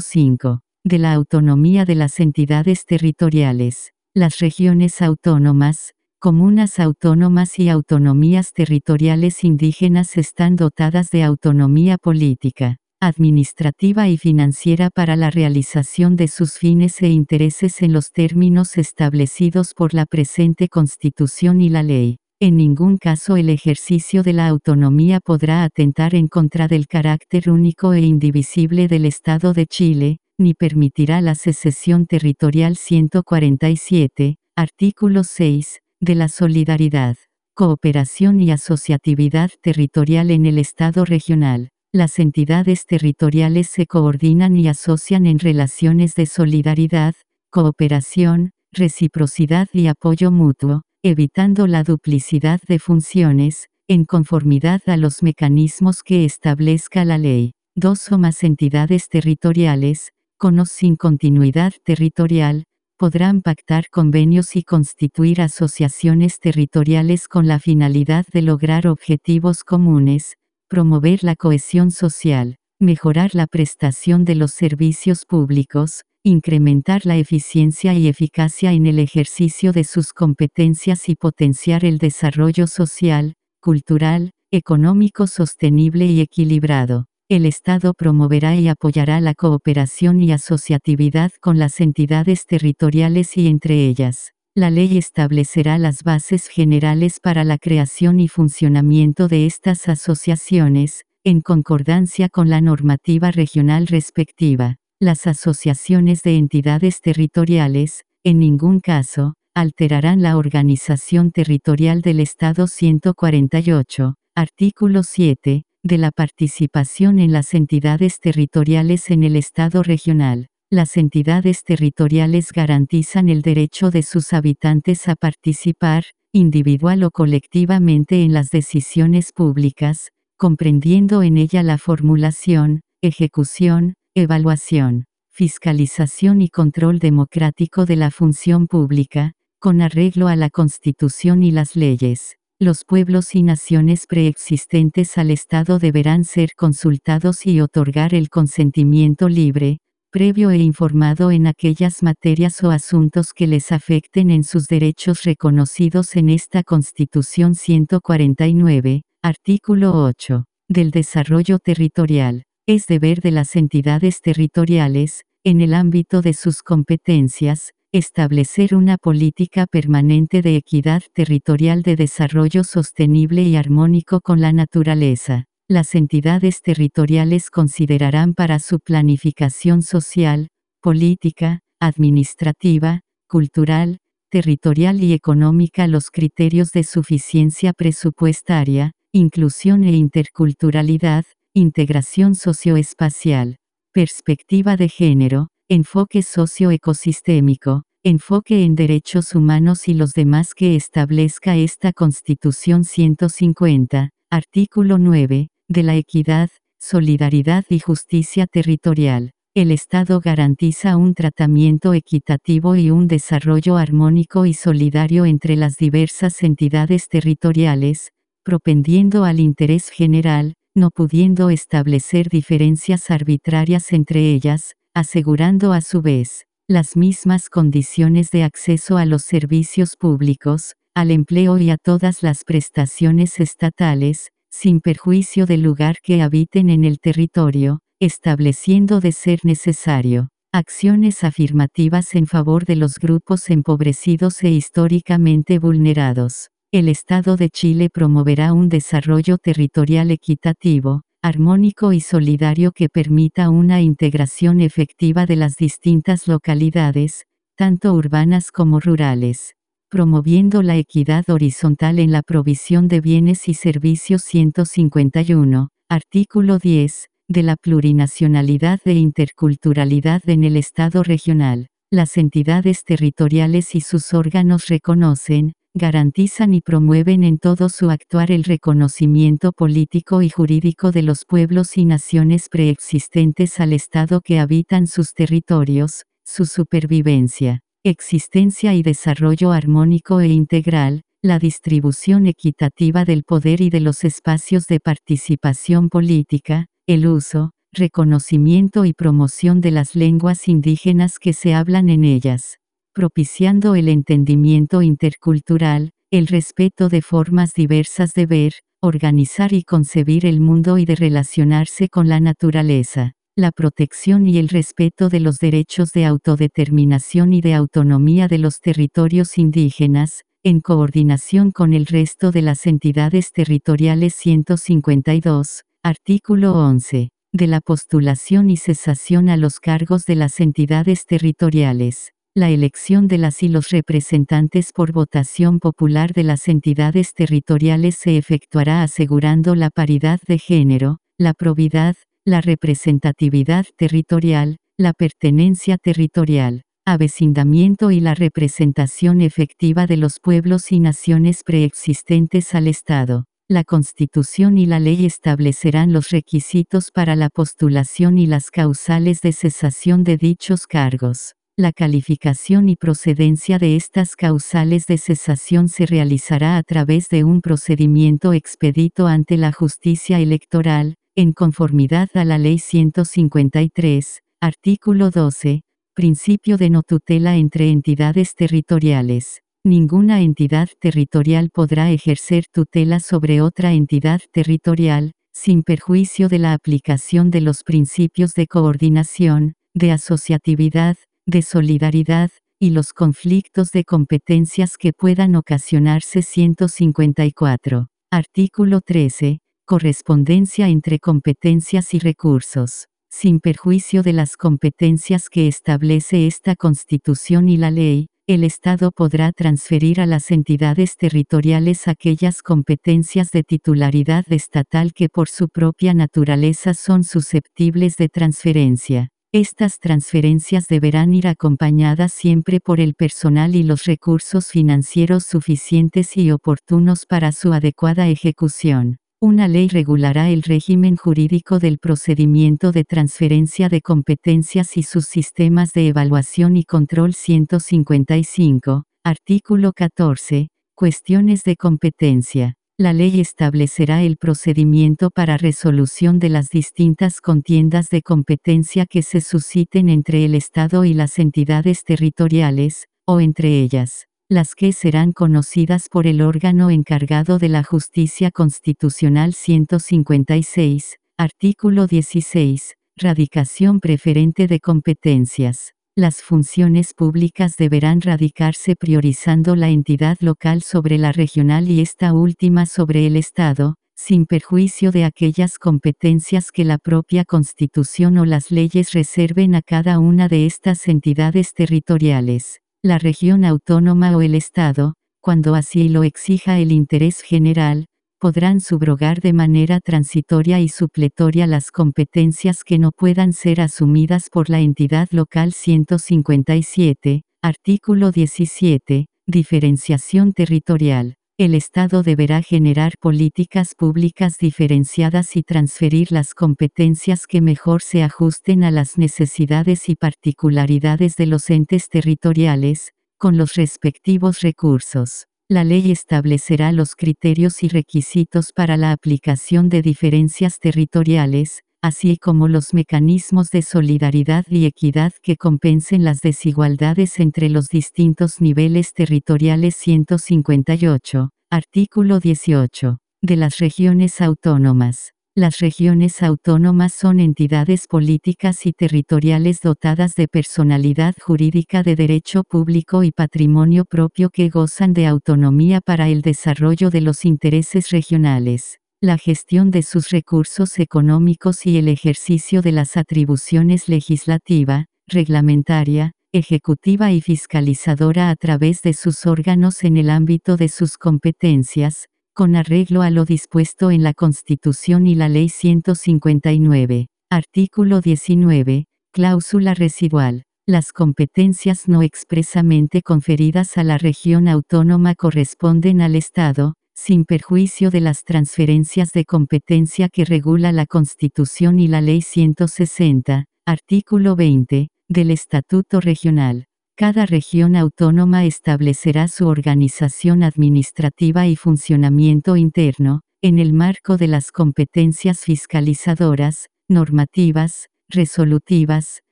5 0.00 0.60
de 0.84 0.98
la 0.98 1.12
autonomía 1.14 1.84
de 1.84 1.96
las 1.96 2.20
entidades 2.20 2.84
territoriales. 2.84 3.92
Las 4.14 4.38
regiones 4.38 5.02
autónomas, 5.02 5.94
comunas 6.18 6.80
autónomas 6.80 7.60
y 7.60 7.68
autonomías 7.68 8.52
territoriales 8.52 9.44
indígenas 9.44 10.16
están 10.16 10.56
dotadas 10.56 11.10
de 11.10 11.22
autonomía 11.22 11.96
política, 11.96 12.78
administrativa 13.00 14.08
y 14.08 14.18
financiera 14.18 14.90
para 14.90 15.14
la 15.14 15.30
realización 15.30 16.16
de 16.16 16.26
sus 16.26 16.54
fines 16.54 17.00
e 17.02 17.08
intereses 17.08 17.82
en 17.82 17.92
los 17.92 18.10
términos 18.10 18.78
establecidos 18.78 19.74
por 19.74 19.94
la 19.94 20.06
presente 20.06 20.68
Constitución 20.68 21.60
y 21.60 21.68
la 21.68 21.84
ley. 21.84 22.18
En 22.40 22.56
ningún 22.56 22.98
caso 22.98 23.36
el 23.36 23.48
ejercicio 23.48 24.24
de 24.24 24.32
la 24.32 24.48
autonomía 24.48 25.20
podrá 25.20 25.62
atentar 25.62 26.16
en 26.16 26.26
contra 26.26 26.66
del 26.66 26.88
carácter 26.88 27.48
único 27.48 27.92
e 27.92 28.00
indivisible 28.00 28.88
del 28.88 29.04
Estado 29.04 29.52
de 29.52 29.66
Chile, 29.66 30.18
ni 30.36 30.54
permitirá 30.54 31.20
la 31.20 31.36
secesión 31.36 32.06
territorial 32.06 32.76
147, 32.76 34.36
artículo 34.56 35.22
6, 35.22 35.80
de 36.00 36.14
la 36.14 36.28
solidaridad, 36.28 37.16
cooperación 37.54 38.40
y 38.40 38.50
asociatividad 38.50 39.50
territorial 39.62 40.30
en 40.30 40.46
el 40.46 40.58
Estado 40.58 41.04
regional. 41.04 41.70
Las 41.92 42.18
entidades 42.18 42.86
territoriales 42.86 43.68
se 43.68 43.86
coordinan 43.86 44.56
y 44.56 44.68
asocian 44.68 45.26
en 45.26 45.38
relaciones 45.38 46.14
de 46.14 46.26
solidaridad, 46.26 47.14
cooperación, 47.50 48.50
reciprocidad 48.72 49.68
y 49.72 49.86
apoyo 49.86 50.30
mutuo, 50.30 50.82
evitando 51.02 51.66
la 51.66 51.82
duplicidad 51.82 52.60
de 52.68 52.78
funciones, 52.78 53.68
en 53.88 54.04
conformidad 54.04 54.82
a 54.86 54.96
los 54.96 55.22
mecanismos 55.22 56.02
que 56.02 56.24
establezca 56.24 57.04
la 57.04 57.18
ley. 57.18 57.52
Dos 57.74 58.12
o 58.12 58.18
más 58.18 58.44
entidades 58.44 59.08
territoriales, 59.08 60.12
con 60.36 60.58
o 60.58 60.66
sin 60.66 60.96
continuidad 60.96 61.72
territorial, 61.84 62.64
podrán 62.98 63.40
pactar 63.40 63.88
convenios 63.90 64.56
y 64.56 64.64
constituir 64.64 65.40
asociaciones 65.40 66.40
territoriales 66.40 67.28
con 67.28 67.46
la 67.46 67.60
finalidad 67.60 68.26
de 68.32 68.42
lograr 68.42 68.88
objetivos 68.88 69.62
comunes, 69.64 70.34
promover 70.68 71.22
la 71.22 71.36
cohesión 71.36 71.90
social, 71.92 72.56
mejorar 72.80 73.34
la 73.34 73.46
prestación 73.46 74.24
de 74.24 74.34
los 74.34 74.52
servicios 74.52 75.24
públicos, 75.24 76.02
incrementar 76.24 77.06
la 77.06 77.16
eficiencia 77.16 77.94
y 77.94 78.08
eficacia 78.08 78.72
en 78.72 78.86
el 78.86 78.98
ejercicio 78.98 79.72
de 79.72 79.84
sus 79.84 80.12
competencias 80.12 81.08
y 81.08 81.14
potenciar 81.14 81.84
el 81.84 81.98
desarrollo 81.98 82.66
social, 82.66 83.34
cultural, 83.60 84.32
económico 84.50 85.26
sostenible 85.26 86.06
y 86.06 86.20
equilibrado. 86.20 87.06
El 87.30 87.44
Estado 87.44 87.92
promoverá 87.92 88.56
y 88.56 88.68
apoyará 88.68 89.20
la 89.20 89.34
cooperación 89.34 90.22
y 90.22 90.32
asociatividad 90.32 91.30
con 91.42 91.58
las 91.58 91.78
entidades 91.78 92.46
territoriales 92.46 93.36
y 93.36 93.48
entre 93.48 93.86
ellas. 93.86 94.32
La 94.54 94.70
ley 94.70 94.96
establecerá 94.96 95.76
las 95.76 96.04
bases 96.04 96.48
generales 96.48 97.20
para 97.20 97.44
la 97.44 97.58
creación 97.58 98.18
y 98.18 98.28
funcionamiento 98.28 99.28
de 99.28 99.44
estas 99.44 99.90
asociaciones, 99.90 101.04
en 101.22 101.42
concordancia 101.42 102.30
con 102.30 102.48
la 102.48 102.62
normativa 102.62 103.30
regional 103.30 103.88
respectiva. 103.88 104.76
Las 104.98 105.26
asociaciones 105.26 106.22
de 106.22 106.38
entidades 106.38 107.02
territoriales, 107.02 108.04
en 108.24 108.38
ningún 108.38 108.80
caso, 108.80 109.34
alterarán 109.54 110.22
la 110.22 110.38
organización 110.38 111.30
territorial 111.30 112.00
del 112.00 112.20
Estado 112.20 112.66
148, 112.68 114.14
artículo 114.34 115.02
7, 115.02 115.64
de 115.82 115.98
la 115.98 116.10
participación 116.10 117.18
en 117.18 117.32
las 117.32 117.54
entidades 117.54 118.20
territoriales 118.20 119.10
en 119.10 119.22
el 119.22 119.36
Estado 119.36 119.82
regional. 119.82 120.48
Las 120.70 120.96
entidades 120.96 121.62
territoriales 121.64 122.52
garantizan 122.52 123.28
el 123.28 123.42
derecho 123.42 123.90
de 123.90 124.02
sus 124.02 124.32
habitantes 124.32 125.08
a 125.08 125.16
participar, 125.16 126.04
individual 126.32 127.04
o 127.04 127.10
colectivamente 127.10 128.22
en 128.22 128.32
las 128.32 128.50
decisiones 128.50 129.32
públicas, 129.32 130.10
comprendiendo 130.36 131.22
en 131.22 131.38
ella 131.38 131.62
la 131.62 131.78
formulación, 131.78 132.80
ejecución, 133.02 133.94
evaluación, 134.14 135.04
fiscalización 135.30 136.42
y 136.42 136.48
control 136.48 136.98
democrático 136.98 137.86
de 137.86 137.96
la 137.96 138.10
función 138.10 138.66
pública, 138.66 139.32
con 139.60 139.80
arreglo 139.80 140.28
a 140.28 140.36
la 140.36 140.50
Constitución 140.50 141.42
y 141.42 141.50
las 141.50 141.76
leyes. 141.76 142.36
Los 142.60 142.84
pueblos 142.84 143.36
y 143.36 143.44
naciones 143.44 144.08
preexistentes 144.08 145.16
al 145.16 145.30
Estado 145.30 145.78
deberán 145.78 146.24
ser 146.24 146.56
consultados 146.56 147.46
y 147.46 147.60
otorgar 147.60 148.14
el 148.14 148.30
consentimiento 148.30 149.28
libre, 149.28 149.78
previo 150.10 150.50
e 150.50 150.56
informado 150.56 151.30
en 151.30 151.46
aquellas 151.46 152.02
materias 152.02 152.64
o 152.64 152.72
asuntos 152.72 153.32
que 153.32 153.46
les 153.46 153.70
afecten 153.70 154.32
en 154.32 154.42
sus 154.42 154.66
derechos 154.66 155.22
reconocidos 155.22 156.16
en 156.16 156.30
esta 156.30 156.64
Constitución 156.64 157.54
149, 157.54 159.02
artículo 159.22 159.92
8, 160.02 160.44
del 160.68 160.90
desarrollo 160.90 161.60
territorial. 161.60 162.42
Es 162.66 162.88
deber 162.88 163.20
de 163.20 163.30
las 163.30 163.54
entidades 163.54 164.20
territoriales, 164.20 165.22
en 165.44 165.60
el 165.60 165.74
ámbito 165.74 166.22
de 166.22 166.34
sus 166.34 166.64
competencias, 166.64 167.72
Establecer 167.92 168.74
una 168.74 168.98
política 168.98 169.66
permanente 169.66 170.42
de 170.42 170.56
equidad 170.56 171.02
territorial 171.14 171.80
de 171.80 171.96
desarrollo 171.96 172.62
sostenible 172.62 173.44
y 173.44 173.56
armónico 173.56 174.20
con 174.20 174.42
la 174.42 174.52
naturaleza. 174.52 175.46
Las 175.70 175.94
entidades 175.94 176.60
territoriales 176.60 177.50
considerarán 177.50 178.34
para 178.34 178.58
su 178.58 178.80
planificación 178.80 179.80
social, 179.80 180.48
política, 180.82 181.60
administrativa, 181.80 183.00
cultural, 183.26 183.96
territorial 184.30 185.02
y 185.02 185.14
económica 185.14 185.86
los 185.86 186.10
criterios 186.10 186.72
de 186.72 186.84
suficiencia 186.84 187.72
presupuestaria, 187.72 188.92
inclusión 189.14 189.84
e 189.84 189.92
interculturalidad, 189.92 191.24
integración 191.54 192.34
socioespacial, 192.34 193.56
perspectiva 193.94 194.76
de 194.76 194.90
género, 194.90 195.48
enfoque 195.70 196.22
socioecosistémico, 196.22 197.82
enfoque 198.02 198.64
en 198.64 198.74
derechos 198.74 199.34
humanos 199.34 199.86
y 199.86 199.92
los 199.92 200.14
demás 200.14 200.54
que 200.54 200.76
establezca 200.76 201.56
esta 201.56 201.92
Constitución 201.92 202.84
150, 202.84 204.08
artículo 204.30 204.96
9, 204.96 205.48
de 205.68 205.82
la 205.82 205.94
equidad, 205.96 206.48
solidaridad 206.80 207.66
y 207.68 207.80
justicia 207.80 208.46
territorial. 208.46 209.32
El 209.54 209.70
Estado 209.70 210.20
garantiza 210.20 210.96
un 210.96 211.12
tratamiento 211.12 211.92
equitativo 211.92 212.74
y 212.74 212.90
un 212.90 213.06
desarrollo 213.06 213.76
armónico 213.76 214.46
y 214.46 214.54
solidario 214.54 215.26
entre 215.26 215.56
las 215.56 215.76
diversas 215.76 216.42
entidades 216.42 217.08
territoriales, 217.08 218.12
propendiendo 218.42 219.24
al 219.24 219.38
interés 219.38 219.90
general, 219.90 220.54
no 220.74 220.90
pudiendo 220.90 221.50
establecer 221.50 222.30
diferencias 222.30 223.10
arbitrarias 223.10 223.92
entre 223.92 224.30
ellas, 224.30 224.74
asegurando 224.98 225.72
a 225.72 225.80
su 225.80 226.02
vez 226.02 226.44
las 226.66 226.96
mismas 226.96 227.50
condiciones 227.50 228.30
de 228.30 228.42
acceso 228.42 228.96
a 228.96 229.06
los 229.06 229.22
servicios 229.22 229.96
públicos, 229.96 230.74
al 230.94 231.10
empleo 231.12 231.56
y 231.58 231.70
a 231.70 231.76
todas 231.76 232.22
las 232.22 232.44
prestaciones 232.44 233.40
estatales, 233.40 234.30
sin 234.50 234.80
perjuicio 234.80 235.46
del 235.46 235.62
lugar 235.62 235.98
que 236.02 236.20
habiten 236.20 236.68
en 236.68 236.84
el 236.84 236.98
territorio, 236.98 237.78
estableciendo 238.00 239.00
de 239.00 239.12
ser 239.12 239.44
necesario, 239.44 240.28
Acciones 240.50 241.24
afirmativas 241.24 242.14
en 242.14 242.26
favor 242.26 242.64
de 242.64 242.74
los 242.74 242.94
grupos 242.94 243.50
empobrecidos 243.50 244.42
e 244.42 244.48
históricamente 244.48 245.58
vulnerados. 245.58 246.48
El 246.72 246.88
Estado 246.88 247.36
de 247.36 247.50
Chile 247.50 247.90
promoverá 247.92 248.54
un 248.54 248.70
desarrollo 248.70 249.36
territorial 249.36 250.10
equitativo, 250.10 251.02
armónico 251.22 251.92
y 251.92 252.00
solidario 252.00 252.72
que 252.72 252.88
permita 252.88 253.50
una 253.50 253.80
integración 253.80 254.60
efectiva 254.60 255.26
de 255.26 255.36
las 255.36 255.56
distintas 255.56 256.28
localidades, 256.28 257.24
tanto 257.56 257.92
urbanas 257.94 258.52
como 258.52 258.78
rurales, 258.78 259.54
promoviendo 259.88 260.62
la 260.62 260.76
equidad 260.76 261.28
horizontal 261.28 261.98
en 261.98 262.12
la 262.12 262.22
provisión 262.22 262.88
de 262.88 263.00
bienes 263.00 263.48
y 263.48 263.54
servicios 263.54 264.22
151, 264.22 265.70
artículo 265.88 266.58
10, 266.58 267.08
de 267.28 267.42
la 267.42 267.56
plurinacionalidad 267.56 268.80
e 268.84 268.94
interculturalidad 268.94 270.22
en 270.28 270.44
el 270.44 270.56
Estado 270.56 271.02
regional. 271.02 271.68
Las 271.90 272.16
entidades 272.16 272.84
territoriales 272.84 273.74
y 273.74 273.80
sus 273.80 274.12
órganos 274.12 274.66
reconocen, 274.68 275.54
garantizan 275.74 276.54
y 276.54 276.60
promueven 276.60 277.24
en 277.24 277.38
todo 277.38 277.68
su 277.68 277.90
actuar 277.90 278.30
el 278.30 278.44
reconocimiento 278.44 279.52
político 279.52 280.22
y 280.22 280.30
jurídico 280.30 280.92
de 280.92 281.02
los 281.02 281.24
pueblos 281.24 281.76
y 281.76 281.84
naciones 281.84 282.48
preexistentes 282.48 283.60
al 283.60 283.72
Estado 283.72 284.20
que 284.20 284.38
habitan 284.38 284.86
sus 284.86 285.12
territorios, 285.12 286.04
su 286.24 286.46
supervivencia, 286.46 287.60
existencia 287.84 288.74
y 288.74 288.82
desarrollo 288.82 289.52
armónico 289.52 290.20
e 290.20 290.28
integral, 290.28 291.02
la 291.22 291.38
distribución 291.38 292.26
equitativa 292.26 293.04
del 293.04 293.24
poder 293.24 293.60
y 293.60 293.70
de 293.70 293.80
los 293.80 294.04
espacios 294.04 294.66
de 294.66 294.80
participación 294.80 295.88
política, 295.88 296.66
el 296.86 297.06
uso, 297.06 297.52
reconocimiento 297.72 298.84
y 298.84 298.92
promoción 298.92 299.60
de 299.60 299.70
las 299.70 299.94
lenguas 299.94 300.48
indígenas 300.48 301.18
que 301.18 301.32
se 301.32 301.54
hablan 301.54 301.88
en 301.88 302.04
ellas, 302.04 302.57
propiciando 302.98 303.76
el 303.76 303.88
entendimiento 303.88 304.82
intercultural, 304.82 305.92
el 306.10 306.26
respeto 306.26 306.88
de 306.88 307.00
formas 307.00 307.54
diversas 307.54 308.12
de 308.12 308.26
ver, 308.26 308.54
organizar 308.82 309.52
y 309.52 309.62
concebir 309.62 310.26
el 310.26 310.40
mundo 310.40 310.78
y 310.78 310.84
de 310.84 310.96
relacionarse 310.96 311.88
con 311.88 312.08
la 312.08 312.18
naturaleza, 312.18 313.12
la 313.36 313.52
protección 313.52 314.26
y 314.26 314.38
el 314.38 314.48
respeto 314.48 315.10
de 315.10 315.20
los 315.20 315.38
derechos 315.38 315.92
de 315.92 316.06
autodeterminación 316.06 317.32
y 317.34 317.40
de 317.40 317.54
autonomía 317.54 318.26
de 318.26 318.38
los 318.38 318.58
territorios 318.58 319.38
indígenas, 319.38 320.24
en 320.42 320.58
coordinación 320.58 321.52
con 321.52 321.74
el 321.74 321.86
resto 321.86 322.32
de 322.32 322.42
las 322.42 322.66
entidades 322.66 323.30
territoriales 323.30 324.16
152, 324.16 325.62
Artículo 325.84 326.54
11. 326.54 327.10
De 327.32 327.46
la 327.46 327.60
postulación 327.60 328.50
y 328.50 328.56
cesación 328.56 329.28
a 329.28 329.36
los 329.36 329.60
cargos 329.60 330.04
de 330.04 330.16
las 330.16 330.40
entidades 330.40 331.06
territoriales. 331.06 332.10
La 332.34 332.50
elección 332.50 333.08
de 333.08 333.18
las 333.18 333.42
y 333.42 333.48
los 333.48 333.70
representantes 333.70 334.72
por 334.72 334.92
votación 334.92 335.58
popular 335.58 336.12
de 336.12 336.22
las 336.22 336.46
entidades 336.48 337.12
territoriales 337.14 337.96
se 337.96 338.16
efectuará 338.16 338.82
asegurando 338.82 339.54
la 339.54 339.70
paridad 339.70 340.20
de 340.26 340.38
género, 340.38 340.98
la 341.18 341.34
probidad, 341.34 341.96
la 342.24 342.40
representatividad 342.40 343.66
territorial, 343.76 344.58
la 344.76 344.92
pertenencia 344.92 345.78
territorial, 345.78 346.62
avecindamiento 346.86 347.90
y 347.90 348.00
la 348.00 348.14
representación 348.14 349.20
efectiva 349.20 349.86
de 349.86 349.96
los 349.96 350.20
pueblos 350.20 350.70
y 350.70 350.80
naciones 350.80 351.42
preexistentes 351.44 352.54
al 352.54 352.68
Estado. 352.68 353.24
La 353.48 353.64
Constitución 353.64 354.58
y 354.58 354.66
la 354.66 354.78
ley 354.78 355.06
establecerán 355.06 355.92
los 355.92 356.10
requisitos 356.10 356.90
para 356.92 357.16
la 357.16 357.30
postulación 357.30 358.18
y 358.18 358.26
las 358.26 358.50
causales 358.50 359.22
de 359.22 359.32
cesación 359.32 360.04
de 360.04 360.18
dichos 360.18 360.66
cargos. 360.66 361.37
La 361.58 361.72
calificación 361.72 362.68
y 362.68 362.76
procedencia 362.76 363.58
de 363.58 363.74
estas 363.74 364.14
causales 364.14 364.86
de 364.86 364.96
cesación 364.96 365.68
se 365.68 365.86
realizará 365.86 366.56
a 366.56 366.62
través 366.62 367.08
de 367.08 367.24
un 367.24 367.40
procedimiento 367.40 368.32
expedito 368.32 369.08
ante 369.08 369.36
la 369.36 369.50
justicia 369.50 370.20
electoral, 370.20 370.94
en 371.16 371.32
conformidad 371.32 372.10
a 372.14 372.24
la 372.24 372.38
Ley 372.38 372.60
153, 372.60 374.20
artículo 374.40 375.10
12, 375.10 375.62
principio 375.94 376.58
de 376.58 376.70
no 376.70 376.84
tutela 376.84 377.34
entre 377.34 377.70
entidades 377.70 378.36
territoriales. 378.36 379.42
Ninguna 379.64 380.20
entidad 380.20 380.68
territorial 380.78 381.50
podrá 381.52 381.90
ejercer 381.90 382.44
tutela 382.52 383.00
sobre 383.00 383.40
otra 383.40 383.72
entidad 383.72 384.20
territorial, 384.30 385.10
sin 385.32 385.64
perjuicio 385.64 386.28
de 386.28 386.38
la 386.38 386.52
aplicación 386.52 387.32
de 387.32 387.40
los 387.40 387.64
principios 387.64 388.34
de 388.34 388.46
coordinación, 388.46 389.54
de 389.74 389.90
asociatividad, 389.90 390.96
de 391.28 391.42
solidaridad, 391.42 392.30
y 392.58 392.70
los 392.70 392.94
conflictos 392.94 393.70
de 393.70 393.84
competencias 393.84 394.78
que 394.78 394.94
puedan 394.94 395.36
ocasionarse 395.36 396.22
154. 396.22 397.88
Artículo 398.10 398.80
13. 398.80 399.40
Correspondencia 399.66 400.68
entre 400.68 400.98
competencias 400.98 401.92
y 401.92 401.98
recursos. 401.98 402.86
Sin 403.10 403.40
perjuicio 403.40 404.02
de 404.02 404.14
las 404.14 404.38
competencias 404.38 405.28
que 405.28 405.48
establece 405.48 406.26
esta 406.26 406.56
Constitución 406.56 407.50
y 407.50 407.58
la 407.58 407.70
ley, 407.70 408.06
el 408.26 408.42
Estado 408.42 408.90
podrá 408.90 409.32
transferir 409.32 410.00
a 410.00 410.06
las 410.06 410.30
entidades 410.30 410.96
territoriales 410.96 411.88
aquellas 411.88 412.40
competencias 412.42 413.30
de 413.32 413.42
titularidad 413.42 414.24
estatal 414.30 414.94
que 414.94 415.10
por 415.10 415.28
su 415.28 415.50
propia 415.50 415.92
naturaleza 415.92 416.72
son 416.72 417.04
susceptibles 417.04 417.96
de 417.96 418.08
transferencia. 418.08 419.10
Estas 419.32 419.78
transferencias 419.78 420.68
deberán 420.68 421.12
ir 421.12 421.26
acompañadas 421.26 422.14
siempre 422.14 422.60
por 422.60 422.80
el 422.80 422.94
personal 422.94 423.56
y 423.56 423.62
los 423.62 423.84
recursos 423.84 424.46
financieros 424.46 425.24
suficientes 425.26 426.16
y 426.16 426.30
oportunos 426.30 427.04
para 427.04 427.32
su 427.32 427.52
adecuada 427.52 428.08
ejecución. 428.08 428.96
Una 429.20 429.46
ley 429.46 429.68
regulará 429.68 430.30
el 430.30 430.42
régimen 430.42 430.96
jurídico 430.96 431.58
del 431.58 431.78
procedimiento 431.78 432.72
de 432.72 432.84
transferencia 432.84 433.68
de 433.68 433.82
competencias 433.82 434.78
y 434.78 434.82
sus 434.82 435.04
sistemas 435.04 435.74
de 435.74 435.88
evaluación 435.88 436.56
y 436.56 436.64
control 436.64 437.12
155, 437.12 438.84
artículo 439.04 439.72
14, 439.74 440.48
cuestiones 440.74 441.44
de 441.44 441.56
competencia. 441.56 442.57
La 442.80 442.92
ley 442.92 443.18
establecerá 443.18 444.02
el 444.04 444.18
procedimiento 444.18 445.10
para 445.10 445.36
resolución 445.36 446.20
de 446.20 446.28
las 446.28 446.48
distintas 446.48 447.20
contiendas 447.20 447.90
de 447.90 448.02
competencia 448.02 448.86
que 448.86 449.02
se 449.02 449.20
susciten 449.20 449.88
entre 449.88 450.24
el 450.24 450.36
Estado 450.36 450.84
y 450.84 450.94
las 450.94 451.18
entidades 451.18 451.82
territoriales, 451.82 452.86
o 453.04 453.18
entre 453.18 453.60
ellas 453.60 454.04
las 454.30 454.54
que 454.54 454.72
serán 454.72 455.12
conocidas 455.12 455.88
por 455.88 456.06
el 456.06 456.20
órgano 456.20 456.70
encargado 456.70 457.38
de 457.38 457.48
la 457.48 457.64
justicia 457.64 458.30
constitucional 458.30 459.32
156, 459.32 460.98
artículo 461.16 461.86
16, 461.86 462.74
radicación 462.96 463.80
preferente 463.80 464.46
de 464.46 464.60
competencias. 464.60 465.72
Las 465.98 466.22
funciones 466.22 466.94
públicas 466.94 467.56
deberán 467.56 468.00
radicarse 468.00 468.76
priorizando 468.76 469.56
la 469.56 469.68
entidad 469.68 470.16
local 470.20 470.62
sobre 470.62 470.96
la 470.96 471.10
regional 471.10 471.68
y 471.68 471.80
esta 471.80 472.12
última 472.12 472.66
sobre 472.66 473.04
el 473.08 473.16
Estado, 473.16 473.74
sin 473.96 474.24
perjuicio 474.24 474.92
de 474.92 475.02
aquellas 475.02 475.58
competencias 475.58 476.52
que 476.52 476.64
la 476.64 476.78
propia 476.78 477.24
Constitución 477.24 478.16
o 478.18 478.26
las 478.26 478.52
leyes 478.52 478.92
reserven 478.92 479.56
a 479.56 479.62
cada 479.62 479.98
una 479.98 480.28
de 480.28 480.46
estas 480.46 480.86
entidades 480.86 481.52
territoriales 481.52 482.60
la 482.80 482.98
región 482.98 483.44
autónoma 483.44 484.16
o 484.16 484.22
el 484.22 484.36
Estado, 484.36 484.94
cuando 485.20 485.56
así 485.56 485.88
lo 485.88 486.04
exija 486.04 486.60
el 486.60 486.70
interés 486.70 487.22
general, 487.22 487.86
podrán 488.18 488.60
subrogar 488.60 489.20
de 489.20 489.32
manera 489.32 489.80
transitoria 489.80 490.60
y 490.60 490.68
supletoria 490.68 491.46
las 491.46 491.70
competencias 491.70 492.64
que 492.64 492.78
no 492.78 492.92
puedan 492.92 493.32
ser 493.32 493.60
asumidas 493.60 494.28
por 494.30 494.50
la 494.50 494.60
entidad 494.60 495.08
local 495.12 495.52
157, 495.52 497.22
artículo 497.42 498.10
17, 498.10 499.06
diferenciación 499.26 500.32
territorial. 500.32 501.14
El 501.38 501.54
Estado 501.54 502.02
deberá 502.02 502.42
generar 502.42 502.94
políticas 502.98 503.76
públicas 503.76 504.38
diferenciadas 504.38 505.36
y 505.36 505.44
transferir 505.44 506.10
las 506.10 506.34
competencias 506.34 507.28
que 507.28 507.40
mejor 507.40 507.80
se 507.80 508.02
ajusten 508.02 508.64
a 508.64 508.72
las 508.72 508.98
necesidades 508.98 509.88
y 509.88 509.94
particularidades 509.94 511.14
de 511.14 511.26
los 511.26 511.48
entes 511.50 511.88
territoriales, 511.88 512.92
con 513.18 513.36
los 513.36 513.54
respectivos 513.54 514.40
recursos. 514.40 515.28
La 515.50 515.64
ley 515.64 515.90
establecerá 515.90 516.72
los 516.72 516.94
criterios 516.94 517.62
y 517.62 517.68
requisitos 517.68 518.52
para 518.52 518.76
la 518.76 518.92
aplicación 518.92 519.70
de 519.70 519.80
diferencias 519.80 520.58
territoriales, 520.58 521.62
así 521.80 522.18
como 522.18 522.48
los 522.48 522.74
mecanismos 522.74 523.50
de 523.50 523.62
solidaridad 523.62 524.44
y 524.50 524.66
equidad 524.66 525.14
que 525.22 525.38
compensen 525.38 526.04
las 526.04 526.20
desigualdades 526.20 527.18
entre 527.18 527.48
los 527.48 527.68
distintos 527.68 528.42
niveles 528.42 528.92
territoriales 528.92 529.74
158, 529.76 531.30
artículo 531.48 532.20
18, 532.20 532.98
de 533.22 533.36
las 533.36 533.56
regiones 533.56 534.20
autónomas. 534.20 535.14
Las 535.38 535.60
regiones 535.60 536.20
autónomas 536.24 536.92
son 536.92 537.20
entidades 537.20 537.86
políticas 537.86 538.66
y 538.66 538.72
territoriales 538.72 539.60
dotadas 539.60 540.16
de 540.16 540.26
personalidad 540.26 541.14
jurídica 541.22 541.84
de 541.84 541.94
derecho 541.94 542.42
público 542.42 543.04
y 543.04 543.12
patrimonio 543.12 543.84
propio 543.84 544.30
que 544.30 544.48
gozan 544.48 544.94
de 544.94 545.06
autonomía 545.06 545.80
para 545.80 546.08
el 546.08 546.22
desarrollo 546.22 546.90
de 546.90 547.02
los 547.02 547.24
intereses 547.24 547.90
regionales, 547.90 548.80
la 549.00 549.16
gestión 549.16 549.70
de 549.70 549.84
sus 549.84 550.10
recursos 550.10 550.80
económicos 550.80 551.66
y 551.66 551.78
el 551.78 551.86
ejercicio 551.86 552.60
de 552.60 552.72
las 552.72 552.96
atribuciones 552.96 553.88
legislativa, 553.88 554.86
reglamentaria, 555.06 556.10
ejecutiva 556.32 557.12
y 557.12 557.20
fiscalizadora 557.20 558.30
a 558.30 558.34
través 558.34 558.82
de 558.82 558.92
sus 558.92 559.24
órganos 559.24 559.84
en 559.84 559.98
el 559.98 560.10
ámbito 560.10 560.56
de 560.56 560.68
sus 560.68 560.98
competencias, 560.98 562.08
con 562.38 562.54
arreglo 562.54 563.02
a 563.02 563.10
lo 563.10 563.24
dispuesto 563.24 563.90
en 563.90 564.04
la 564.04 564.14
Constitución 564.14 565.08
y 565.08 565.16
la 565.16 565.28
Ley 565.28 565.48
159. 565.48 567.08
Artículo 567.32 568.00
19. 568.00 568.84
Cláusula 569.12 569.74
residual. 569.74 570.44
Las 570.64 570.92
competencias 570.92 571.88
no 571.88 572.02
expresamente 572.02 573.02
conferidas 573.02 573.76
a 573.76 573.82
la 573.82 573.98
región 573.98 574.46
autónoma 574.46 575.16
corresponden 575.16 576.00
al 576.00 576.14
Estado, 576.14 576.74
sin 576.94 577.24
perjuicio 577.24 577.90
de 577.90 578.02
las 578.02 578.22
transferencias 578.22 579.10
de 579.10 579.24
competencia 579.24 580.08
que 580.08 580.24
regula 580.24 580.70
la 580.70 580.86
Constitución 580.86 581.80
y 581.80 581.88
la 581.88 582.00
Ley 582.00 582.22
160, 582.22 583.46
artículo 583.66 584.36
20, 584.36 584.90
del 585.08 585.30
Estatuto 585.32 586.00
Regional. 586.00 586.67
Cada 586.98 587.26
región 587.26 587.76
autónoma 587.76 588.44
establecerá 588.44 589.28
su 589.28 589.46
organización 589.46 590.42
administrativa 590.42 591.46
y 591.46 591.54
funcionamiento 591.54 592.56
interno, 592.56 593.20
en 593.40 593.60
el 593.60 593.72
marco 593.72 594.16
de 594.16 594.26
las 594.26 594.50
competencias 594.50 595.42
fiscalizadoras, 595.42 596.66
normativas, 596.88 597.86
resolutivas, 598.08 599.20